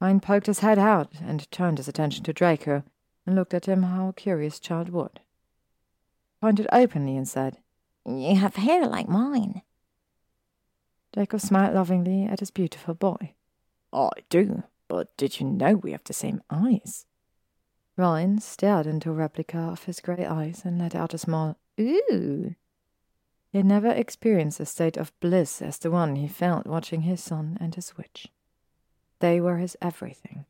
Ryan 0.00 0.20
poked 0.20 0.46
his 0.46 0.60
head 0.60 0.78
out 0.78 1.12
and 1.20 1.50
turned 1.50 1.78
his 1.78 1.88
attention 1.88 2.22
to 2.24 2.32
Draco 2.32 2.82
and 3.24 3.34
looked 3.34 3.54
at 3.54 3.66
him 3.66 3.82
how 3.82 4.08
a 4.08 4.12
curious 4.12 4.60
child 4.60 4.90
would. 4.90 5.20
Pointed 6.40 6.66
openly 6.70 7.16
and 7.16 7.26
said, 7.26 7.58
You 8.04 8.36
have 8.36 8.56
hair 8.56 8.86
like 8.86 9.08
mine. 9.08 9.62
Draco 11.12 11.38
smiled 11.38 11.74
lovingly 11.74 12.24
at 12.24 12.40
his 12.40 12.50
beautiful 12.50 12.94
boy. 12.94 13.32
I 13.92 14.10
do, 14.28 14.64
but 14.86 15.16
did 15.16 15.40
you 15.40 15.46
know 15.46 15.74
we 15.74 15.92
have 15.92 16.04
the 16.04 16.12
same 16.12 16.42
eyes? 16.50 17.06
Ryan 17.96 18.38
stared 18.40 18.86
into 18.86 19.10
a 19.10 19.14
replica 19.14 19.58
of 19.58 19.84
his 19.84 20.00
grey 20.00 20.26
eyes 20.26 20.62
and 20.64 20.78
let 20.78 20.94
out 20.94 21.14
a 21.14 21.18
small 21.18 21.56
ooh. 21.80 22.54
He 23.50 23.58
had 23.58 23.64
never 23.64 23.88
experienced 23.88 24.60
a 24.60 24.66
state 24.66 24.98
of 24.98 25.18
bliss 25.20 25.62
as 25.62 25.78
the 25.78 25.90
one 25.90 26.16
he 26.16 26.28
felt 26.28 26.66
watching 26.66 27.02
his 27.02 27.22
son 27.22 27.56
and 27.58 27.74
his 27.74 27.96
witch. 27.96 28.28
They 29.20 29.40
were 29.40 29.56
his 29.56 29.76
everything. 29.80 30.44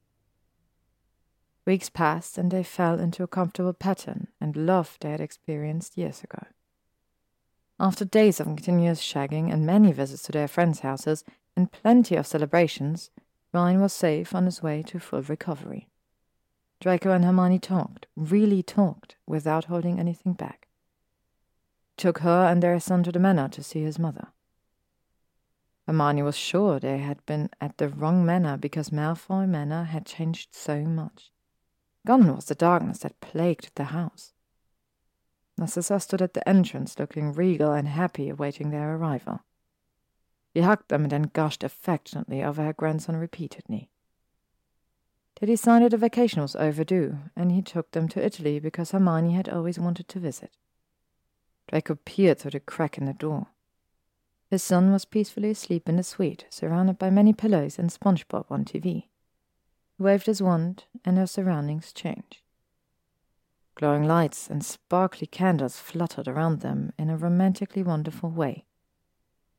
Weeks 1.65 1.89
passed, 1.89 2.39
and 2.39 2.51
they 2.51 2.63
fell 2.63 3.01
into 3.01 3.23
a 3.23 3.29
comfortable 3.29 3.73
pattern 3.73 4.29
and 4.41 4.57
love 4.57 4.97
they 5.01 5.11
had 5.11 5.21
experienced 5.21 5.99
years 5.99 6.23
ago. 6.23 6.47
After 7.79 8.05
days 8.05 8.41
of 8.41 8.47
continuous 8.47 9.03
shagging 9.03 9.53
and 9.53 9.67
many 9.67 9.93
visits 9.93 10.23
to 10.25 10.33
their 10.33 10.49
friends' 10.49 10.81
houses 10.81 11.25
and 11.57 11.73
plenty 11.73 12.17
of 12.17 12.27
celebrations, 12.27 13.11
Ryan 13.53 13.81
was 13.81 13.93
safe 13.93 14.35
on 14.35 14.45
his 14.45 14.63
way 14.63 14.83
to 14.85 15.01
full 15.01 15.23
recovery. 15.23 15.89
Draco 16.81 17.11
and 17.11 17.25
Hermione 17.25 17.59
talked, 17.59 18.07
really 18.17 18.63
talked, 18.63 19.17
without 19.27 19.65
holding 19.65 19.99
anything 19.99 20.35
back. 20.35 20.69
Took 21.97 22.19
her 22.19 22.47
and 22.47 22.63
their 22.63 22.79
son 22.79 23.03
to 23.05 23.13
the 23.13 23.19
manor 23.19 23.49
to 23.49 23.63
see 23.63 23.83
his 23.83 23.99
mother. 23.99 24.29
Hermione 25.87 26.23
was 26.23 26.37
sure 26.37 26.81
they 26.81 26.99
had 26.99 27.25
been 27.27 27.49
at 27.61 27.79
the 27.79 27.89
wrong 27.89 28.27
manor 28.27 28.57
because 28.57 28.91
Malfoy 28.91 29.47
Manor 29.47 29.85
had 29.85 30.05
changed 30.05 30.49
so 30.53 30.83
much. 30.83 31.31
Gone 32.05 32.35
was 32.35 32.47
the 32.47 32.55
darkness 32.57 32.99
that 33.01 33.21
plagued 33.21 33.71
the 33.75 33.85
house. 33.85 34.33
Narcissa 35.57 36.01
stood 36.01 36.21
at 36.21 36.35
the 36.35 36.47
entrance, 36.49 36.99
looking 36.99 37.33
regal 37.33 37.73
and 37.73 37.89
happy, 37.89 38.29
awaiting 38.29 38.71
their 38.71 38.97
arrival. 38.97 39.41
He 40.53 40.61
hugged 40.61 40.89
them 40.89 41.03
and 41.03 41.13
then 41.13 41.31
gushed 41.33 41.63
affectionately 41.63 42.43
over 42.43 42.65
her 42.65 42.73
grandson 42.73 43.17
repeatedly. 43.17 43.91
They 45.41 45.47
decided 45.47 45.93
the 45.93 45.99
vacation 45.99 46.43
was 46.43 46.57
overdue, 46.57 47.19
and 47.37 47.53
he 47.53 47.63
took 47.63 47.91
them 47.93 48.09
to 48.09 48.25
Italy 48.25 48.59
because 48.59 48.91
Hermione 48.91 49.35
had 49.35 49.49
always 49.49 49.79
wanted 49.79 50.09
to 50.09 50.19
visit. 50.19 50.57
Draco 51.69 51.97
peered 52.05 52.39
through 52.39 52.53
the 52.53 52.61
crack 52.61 52.97
in 52.97 53.05
the 53.05 53.13
door. 53.13 53.49
His 54.49 54.63
son 54.63 54.93
was 54.93 55.05
peacefully 55.05 55.51
asleep 55.51 55.89
in 55.89 55.97
the 55.97 56.03
suite, 56.03 56.47
surrounded 56.51 56.99
by 56.99 57.11
many 57.11 57.33
pillows 57.33 57.79
and 57.79 57.91
SpongeBob 57.91 58.47
on 58.49 58.65
TV. 58.65 59.09
He 59.97 60.03
waved 60.03 60.27
his 60.27 60.43
wand, 60.43 60.85
and 61.05 61.19
her 61.19 61.27
surroundings 61.27 61.93
changed. 61.93 62.43
Glowing 63.75 64.05
lights 64.05 64.49
and 64.49 64.65
sparkly 64.65 65.27
candles 65.27 65.79
fluttered 65.79 66.29
around 66.29 66.61
them 66.61 66.93
in 66.99 67.11
a 67.11 67.17
romantically 67.17 67.83
wonderful 67.83 68.31
way. 68.31 68.65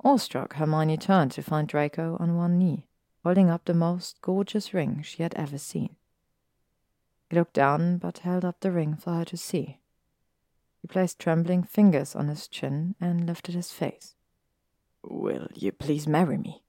Awestruck, 0.04 0.54
Hermione 0.54 0.98
turned 0.98 1.32
to 1.32 1.44
find 1.44 1.68
Draco 1.68 2.16
on 2.20 2.38
one 2.38 2.58
knee, 2.58 2.88
holding 3.24 3.50
up 3.50 3.66
the 3.66 3.74
most 3.74 4.22
gorgeous 4.22 4.74
ring 4.74 5.02
she 5.02 5.22
had 5.22 5.34
ever 5.36 5.58
seen. 5.58 5.96
He 7.30 7.36
looked 7.36 7.54
down, 7.54 7.98
but 7.98 8.20
held 8.20 8.46
up 8.46 8.62
the 8.62 8.72
ring 8.72 8.96
for 8.96 9.14
her 9.14 9.26
to 9.26 9.38
see. 9.38 9.80
He 10.82 10.88
placed 10.88 11.20
trembling 11.20 11.64
fingers 11.64 12.16
on 12.16 12.28
his 12.28 12.48
chin 12.48 12.96
and 13.02 13.26
lifted 13.26 13.54
his 13.54 13.72
face. 13.72 14.16
Will 15.10 15.48
you 15.56 15.72
please 15.72 16.08
marry 16.08 16.38
me? 16.38 16.64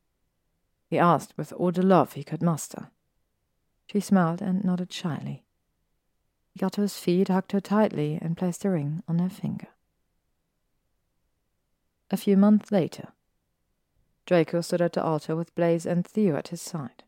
he 0.87 0.99
asked 0.99 1.35
with 1.37 1.53
all 1.53 1.73
the 1.73 1.83
love 1.83 2.15
he 2.15 2.25
could 2.25 2.43
muster. 2.43 2.91
She 3.87 4.01
smiled 4.01 4.41
and 4.41 4.65
nodded 4.65 4.93
shyly. 4.93 5.45
He 6.53 6.61
got 6.61 6.73
to 6.75 6.81
his 6.81 6.99
feet, 6.99 7.29
hugged 7.29 7.53
her 7.53 7.61
tightly, 7.61 8.19
and 8.21 8.37
placed 8.37 8.63
the 8.63 8.71
ring 8.71 9.03
on 9.07 9.19
her 9.19 9.29
finger. 9.29 9.69
A 12.11 12.17
few 12.17 12.37
months 12.37 12.73
later, 12.73 13.09
Draco 14.25 14.61
stood 14.61 14.81
at 14.81 14.95
the 14.95 15.03
altar 15.03 15.37
with 15.37 15.55
Blaise 15.55 15.85
and 15.85 16.07
Theo 16.07 16.37
at 16.37 16.49
his 16.49 16.63
side. 16.63 17.05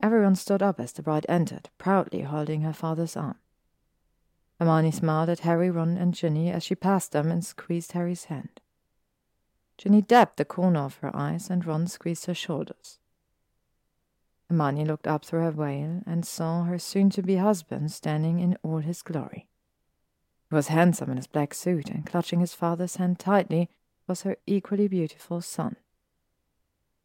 Everyone 0.00 0.36
stood 0.36 0.62
up 0.62 0.80
as 0.80 0.92
the 0.92 1.02
bride 1.02 1.26
entered, 1.28 1.70
proudly 1.78 2.22
holding 2.22 2.62
her 2.62 2.72
father's 2.72 3.16
arm. 3.16 3.38
Hermione 4.58 4.90
smiled 4.90 5.28
at 5.28 5.40
Harry, 5.40 5.70
Ron, 5.70 5.96
and 5.96 6.14
Ginny 6.14 6.50
as 6.50 6.62
she 6.62 6.74
passed 6.74 7.12
them 7.12 7.30
and 7.30 7.44
squeezed 7.44 7.92
Harry's 7.92 8.24
hand. 8.24 8.61
Ginny 9.78 10.02
dabbed 10.02 10.36
the 10.36 10.44
corner 10.44 10.80
of 10.80 10.96
her 10.96 11.14
eyes, 11.14 11.50
and 11.50 11.64
Ron 11.64 11.86
squeezed 11.86 12.26
her 12.26 12.34
shoulders. 12.34 12.98
Hermione 14.48 14.84
looked 14.84 15.06
up 15.06 15.24
through 15.24 15.40
her 15.40 15.50
veil 15.50 16.02
and 16.06 16.26
saw 16.26 16.64
her 16.64 16.78
soon-to-be 16.78 17.36
husband 17.36 17.90
standing 17.90 18.38
in 18.38 18.56
all 18.62 18.78
his 18.78 19.02
glory. 19.02 19.48
He 20.50 20.54
was 20.54 20.68
handsome 20.68 21.10
in 21.10 21.16
his 21.16 21.26
black 21.26 21.54
suit, 21.54 21.88
and 21.88 22.04
clutching 22.04 22.40
his 22.40 22.54
father's 22.54 22.96
hand 22.96 23.18
tightly 23.18 23.70
was 24.06 24.22
her 24.22 24.36
equally 24.46 24.88
beautiful 24.88 25.40
son. 25.40 25.76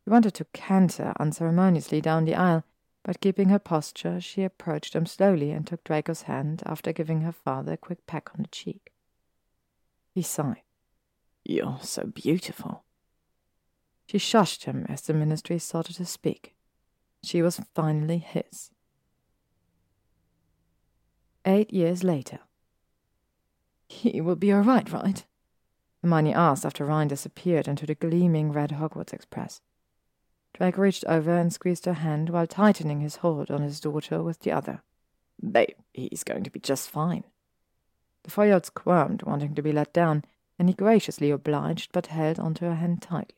He 0.04 0.12
wanted 0.12 0.34
to 0.36 0.46
canter 0.46 1.14
unceremoniously 1.20 2.02
down 2.02 2.26
the 2.26 2.36
aisle, 2.36 2.64
but 3.04 3.22
keeping 3.22 3.48
her 3.50 3.60
posture, 3.60 4.20
she 4.20 4.44
approached 4.44 4.94
him 4.94 5.06
slowly 5.06 5.52
and 5.52 5.66
took 5.66 5.84
Draco's 5.86 6.24
hand 6.24 6.62
after 6.66 6.92
giving 6.92 7.22
her 7.22 7.32
father 7.32 7.74
a 7.74 7.78
quick 7.78 8.06
peck 8.06 8.30
on 8.36 8.42
the 8.42 8.50
cheek. 8.50 8.92
He 10.14 10.22
sighed. 10.22 10.64
You're 11.50 11.80
so 11.82 12.04
beautiful. 12.04 12.84
She 14.06 14.18
shushed 14.18 14.66
him 14.66 14.86
as 14.90 15.02
the 15.02 15.14
ministry 15.14 15.60
started 15.60 15.96
to 15.96 16.06
speak. 16.06 16.56
She 17.24 17.42
was 17.42 17.62
finally 17.74 18.18
his. 18.18 18.72
Eight 21.46 21.72
years 21.72 22.04
later. 22.04 22.40
He 23.88 24.20
will 24.20 24.36
be 24.36 24.52
all 24.52 24.60
right, 24.60 24.92
right? 24.92 25.26
Hermione 26.02 26.34
asked 26.34 26.66
after 26.66 26.84
Ryan 26.84 27.08
disappeared 27.08 27.70
into 27.70 27.86
the 27.86 27.96
gleaming 27.96 28.52
red 28.52 28.72
Hogwarts 28.72 29.14
Express. 29.14 29.62
Draco 30.54 30.82
reached 30.82 31.06
over 31.06 31.32
and 31.32 31.54
squeezed 31.54 31.86
her 31.86 31.94
hand 31.94 32.30
while 32.30 32.46
tightening 32.46 33.00
his 33.00 33.18
hold 33.18 33.50
on 33.50 33.62
his 33.62 33.80
daughter 33.80 34.22
with 34.22 34.40
the 34.40 34.52
other. 34.52 34.82
Babe, 35.42 35.78
he's 35.94 36.26
going 36.26 36.44
to 36.44 36.52
be 36.52 36.60
just 36.60 36.90
fine. 36.90 37.24
The 38.24 38.32
four-year-old 38.32 38.66
squirmed, 38.66 39.24
wanting 39.24 39.56
to 39.56 39.62
be 39.62 39.72
let 39.72 39.94
down, 39.94 40.26
and 40.60 40.70
he 40.70 40.76
graciously 40.76 41.32
obliged 41.32 41.92
but 41.92 42.08
held 42.08 42.40
onto 42.40 42.66
her 42.66 42.76
hand 42.76 43.02
tightly. 43.02 43.36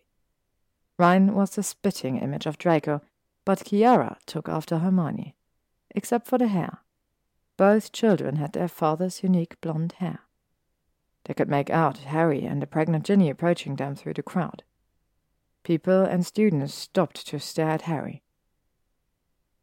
Ryan 0.97 1.33
was 1.33 1.51
the 1.51 1.63
spitting 1.63 2.17
image 2.17 2.45
of 2.45 2.57
Draco, 2.57 3.01
but 3.45 3.59
Kiara 3.59 4.17
took 4.25 4.49
after 4.49 4.79
Hermione, 4.79 5.35
except 5.91 6.27
for 6.27 6.37
the 6.37 6.47
hair. 6.47 6.79
Both 7.57 7.91
children 7.91 8.35
had 8.35 8.53
their 8.53 8.67
father's 8.67 9.23
unique 9.23 9.59
blonde 9.61 9.93
hair. 9.93 10.19
They 11.25 11.33
could 11.33 11.49
make 11.49 11.69
out 11.69 11.99
Harry 11.99 12.43
and 12.45 12.61
the 12.61 12.67
pregnant 12.67 13.05
Ginny 13.05 13.29
approaching 13.29 13.75
them 13.75 13.95
through 13.95 14.13
the 14.13 14.23
crowd. 14.23 14.63
People 15.63 16.03
and 16.03 16.25
students 16.25 16.73
stopped 16.73 17.27
to 17.27 17.39
stare 17.39 17.69
at 17.69 17.83
Harry. 17.83 18.23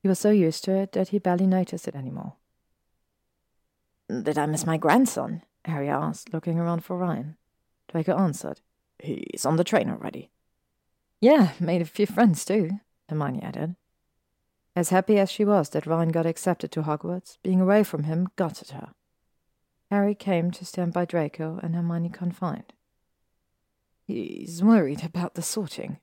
He 0.02 0.08
was 0.08 0.18
so 0.18 0.30
used 0.30 0.64
to 0.64 0.72
it 0.76 0.92
that 0.92 1.08
he 1.08 1.18
barely 1.18 1.46
noticed 1.46 1.88
it 1.88 1.96
anymore. 1.96 2.34
Did 4.08 4.38
I 4.38 4.46
miss 4.46 4.66
my 4.66 4.76
grandson? 4.76 5.42
Harry 5.64 5.88
asked, 5.88 6.32
looking 6.32 6.58
around 6.58 6.84
for 6.84 6.96
Ryan. 6.96 7.36
Draco 7.88 8.16
answered. 8.16 8.60
He's 8.98 9.44
on 9.44 9.56
the 9.56 9.64
train 9.64 9.90
already. 9.90 10.30
Yeah, 11.20 11.52
made 11.60 11.82
a 11.82 11.86
few 11.86 12.06
friends 12.06 12.44
too, 12.44 12.80
Hermione 13.08 13.42
added. 13.42 13.76
As 14.74 14.90
happy 14.90 15.18
as 15.18 15.30
she 15.30 15.44
was 15.44 15.70
that 15.70 15.86
Ryan 15.86 16.10
got 16.10 16.26
accepted 16.26 16.70
to 16.72 16.82
Hogwarts, 16.82 17.38
being 17.42 17.60
away 17.60 17.82
from 17.82 18.04
him 18.04 18.28
gutted 18.36 18.70
her. 18.70 18.92
Harry 19.90 20.14
came 20.14 20.50
to 20.50 20.64
stand 20.64 20.92
by 20.92 21.04
Draco 21.04 21.58
and 21.62 21.74
Hermione 21.74 22.10
confined. 22.10 22.74
He's 24.06 24.62
worried 24.62 25.04
about 25.04 25.34
the 25.34 25.42
sorting. 25.42 25.98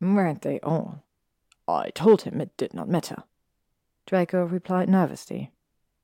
Weren't 0.00 0.42
they 0.42 0.60
all? 0.60 1.04
I 1.68 1.90
told 1.90 2.22
him 2.22 2.40
it 2.40 2.56
did 2.56 2.74
not 2.74 2.88
matter. 2.88 3.22
Draco 4.06 4.44
replied 4.44 4.88
nervously. 4.88 5.52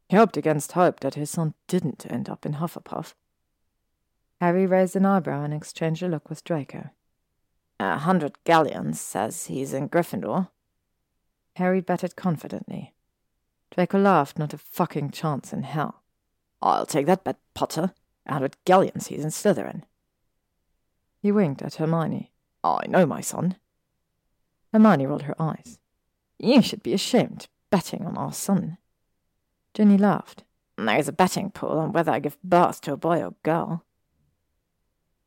He 0.08 0.16
hoped 0.16 0.36
against 0.36 0.72
hope 0.72 1.00
that 1.00 1.14
his 1.14 1.30
son 1.30 1.54
didn't 1.66 2.06
end 2.08 2.28
up 2.28 2.46
in 2.46 2.54
Hufflepuff. 2.54 3.14
Harry 4.40 4.66
raised 4.66 4.96
an 4.96 5.06
eyebrow 5.06 5.42
and 5.42 5.54
exchanged 5.54 6.02
a 6.02 6.08
look 6.08 6.28
with 6.28 6.44
Draco. 6.44 6.90
A 7.80 7.98
hundred 7.98 8.38
galleons 8.44 9.00
says 9.00 9.46
he's 9.46 9.72
in 9.72 9.88
Gryffindor. 9.88 10.48
Harry 11.56 11.80
betted 11.80 12.16
confidently. 12.16 12.94
Draco 13.70 13.98
laughed, 13.98 14.38
not 14.38 14.52
a 14.52 14.58
fucking 14.58 15.10
chance 15.10 15.52
in 15.52 15.62
hell. 15.62 16.02
I'll 16.60 16.86
take 16.86 17.06
that 17.06 17.24
bet, 17.24 17.38
Potter. 17.54 17.92
A 18.26 18.32
hundred 18.34 18.56
galleons 18.64 19.06
he's 19.06 19.24
in 19.24 19.30
Slytherin. 19.30 19.82
He 21.20 21.32
winked 21.32 21.62
at 21.62 21.76
Hermione. 21.76 22.32
I 22.62 22.86
know 22.88 23.06
my 23.06 23.20
son. 23.20 23.56
Hermione 24.72 25.06
rolled 25.06 25.22
her 25.22 25.40
eyes. 25.40 25.78
You 26.38 26.60
should 26.60 26.82
be 26.82 26.92
ashamed, 26.92 27.48
betting 27.70 28.04
on 28.04 28.18
our 28.18 28.32
son. 28.32 28.78
Ginny 29.72 29.96
laughed. 29.96 30.44
There's 30.76 31.08
a 31.08 31.12
betting 31.12 31.50
pool 31.50 31.78
on 31.78 31.92
whether 31.92 32.12
I 32.12 32.18
give 32.18 32.36
birth 32.42 32.82
to 32.82 32.92
a 32.92 32.96
boy 32.96 33.22
or 33.22 33.34
girl. 33.42 33.85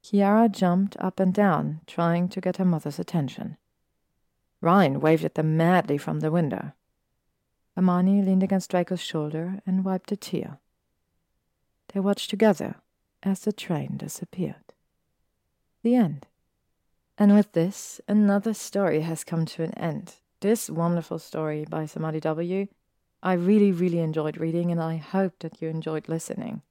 Kiara 0.09 0.51
jumped 0.51 0.97
up 0.97 1.19
and 1.19 1.31
down, 1.31 1.81
trying 1.85 2.29
to 2.29 2.41
get 2.41 2.57
her 2.57 2.65
mother's 2.65 2.97
attention. 2.97 3.57
Ryan 4.59 4.99
waved 4.99 5.23
at 5.23 5.35
them 5.35 5.55
madly 5.55 5.99
from 5.99 6.19
the 6.19 6.31
window. 6.31 6.71
Hermione 7.75 8.23
leaned 8.23 8.41
against 8.41 8.71
Draco's 8.71 9.01
shoulder 9.01 9.59
and 9.67 9.85
wiped 9.85 10.11
a 10.11 10.17
tear. 10.17 10.57
They 11.93 11.99
watched 11.99 12.31
together 12.31 12.77
as 13.21 13.41
the 13.41 13.53
train 13.53 13.97
disappeared. 13.97 14.73
The 15.83 15.93
end. 15.93 16.25
And 17.15 17.35
with 17.35 17.51
this, 17.51 18.01
another 18.07 18.55
story 18.55 19.01
has 19.01 19.23
come 19.23 19.45
to 19.45 19.63
an 19.63 19.75
end. 19.75 20.15
This 20.39 20.71
wonderful 20.71 21.19
story 21.19 21.65
by 21.69 21.83
Samadi 21.83 22.21
W. 22.21 22.67
I 23.21 23.33
really, 23.33 23.71
really 23.71 23.99
enjoyed 23.99 24.37
reading, 24.37 24.71
and 24.71 24.81
I 24.81 24.97
hope 24.97 25.37
that 25.39 25.61
you 25.61 25.69
enjoyed 25.69 26.09
listening. 26.09 26.63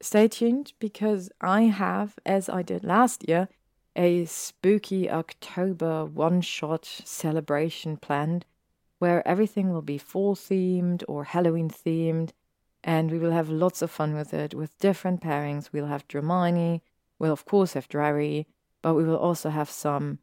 Stay 0.00 0.28
tuned 0.28 0.72
because 0.78 1.30
I 1.40 1.62
have, 1.62 2.18
as 2.26 2.48
I 2.48 2.62
did 2.62 2.84
last 2.84 3.28
year, 3.28 3.48
a 3.96 4.24
spooky 4.24 5.08
October 5.10 6.04
one 6.04 6.40
shot 6.40 6.84
celebration 6.84 7.96
planned 7.96 8.44
where 8.98 9.26
everything 9.26 9.72
will 9.72 9.82
be 9.82 9.98
fall 9.98 10.34
themed 10.34 11.02
or 11.08 11.24
Halloween 11.24 11.68
themed, 11.68 12.30
and 12.82 13.10
we 13.10 13.18
will 13.18 13.32
have 13.32 13.48
lots 13.48 13.82
of 13.82 13.90
fun 13.90 14.14
with 14.14 14.32
it 14.32 14.54
with 14.54 14.78
different 14.78 15.20
pairings. 15.20 15.70
We'll 15.72 15.86
have 15.86 16.08
Dramione, 16.08 16.80
we'll 17.18 17.32
of 17.32 17.44
course 17.44 17.74
have 17.74 17.88
Drarry, 17.88 18.46
but 18.82 18.94
we 18.94 19.04
will 19.04 19.16
also 19.16 19.50
have 19.50 19.70
some 19.70 20.18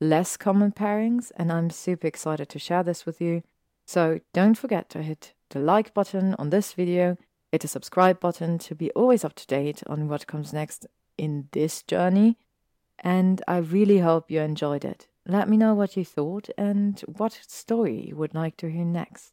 less 0.00 0.36
common 0.36 0.72
pairings, 0.72 1.30
and 1.36 1.52
I'm 1.52 1.70
super 1.70 2.06
excited 2.06 2.48
to 2.48 2.58
share 2.58 2.82
this 2.82 3.06
with 3.06 3.20
you. 3.20 3.42
So 3.86 4.20
don't 4.32 4.56
forget 4.56 4.88
to 4.90 5.02
hit 5.02 5.34
the 5.50 5.58
like 5.58 5.92
button 5.94 6.34
on 6.38 6.50
this 6.50 6.72
video, 6.72 7.16
hit 7.52 7.62
the 7.62 7.68
subscribe 7.68 8.20
button 8.20 8.58
to 8.58 8.74
be 8.74 8.90
always 8.92 9.24
up 9.24 9.34
to 9.34 9.46
date 9.46 9.82
on 9.86 10.08
what 10.08 10.26
comes 10.26 10.52
next 10.52 10.86
in 11.18 11.48
this 11.52 11.82
journey. 11.82 12.38
And 12.98 13.42
I 13.48 13.58
really 13.58 13.98
hope 13.98 14.30
you 14.30 14.40
enjoyed 14.40 14.84
it. 14.84 15.08
Let 15.26 15.48
me 15.48 15.56
know 15.56 15.74
what 15.74 15.96
you 15.96 16.04
thought 16.04 16.48
and 16.56 16.98
what 17.00 17.40
story 17.46 18.08
you 18.08 18.16
would 18.16 18.34
like 18.34 18.56
to 18.58 18.70
hear 18.70 18.84
next. 18.84 19.32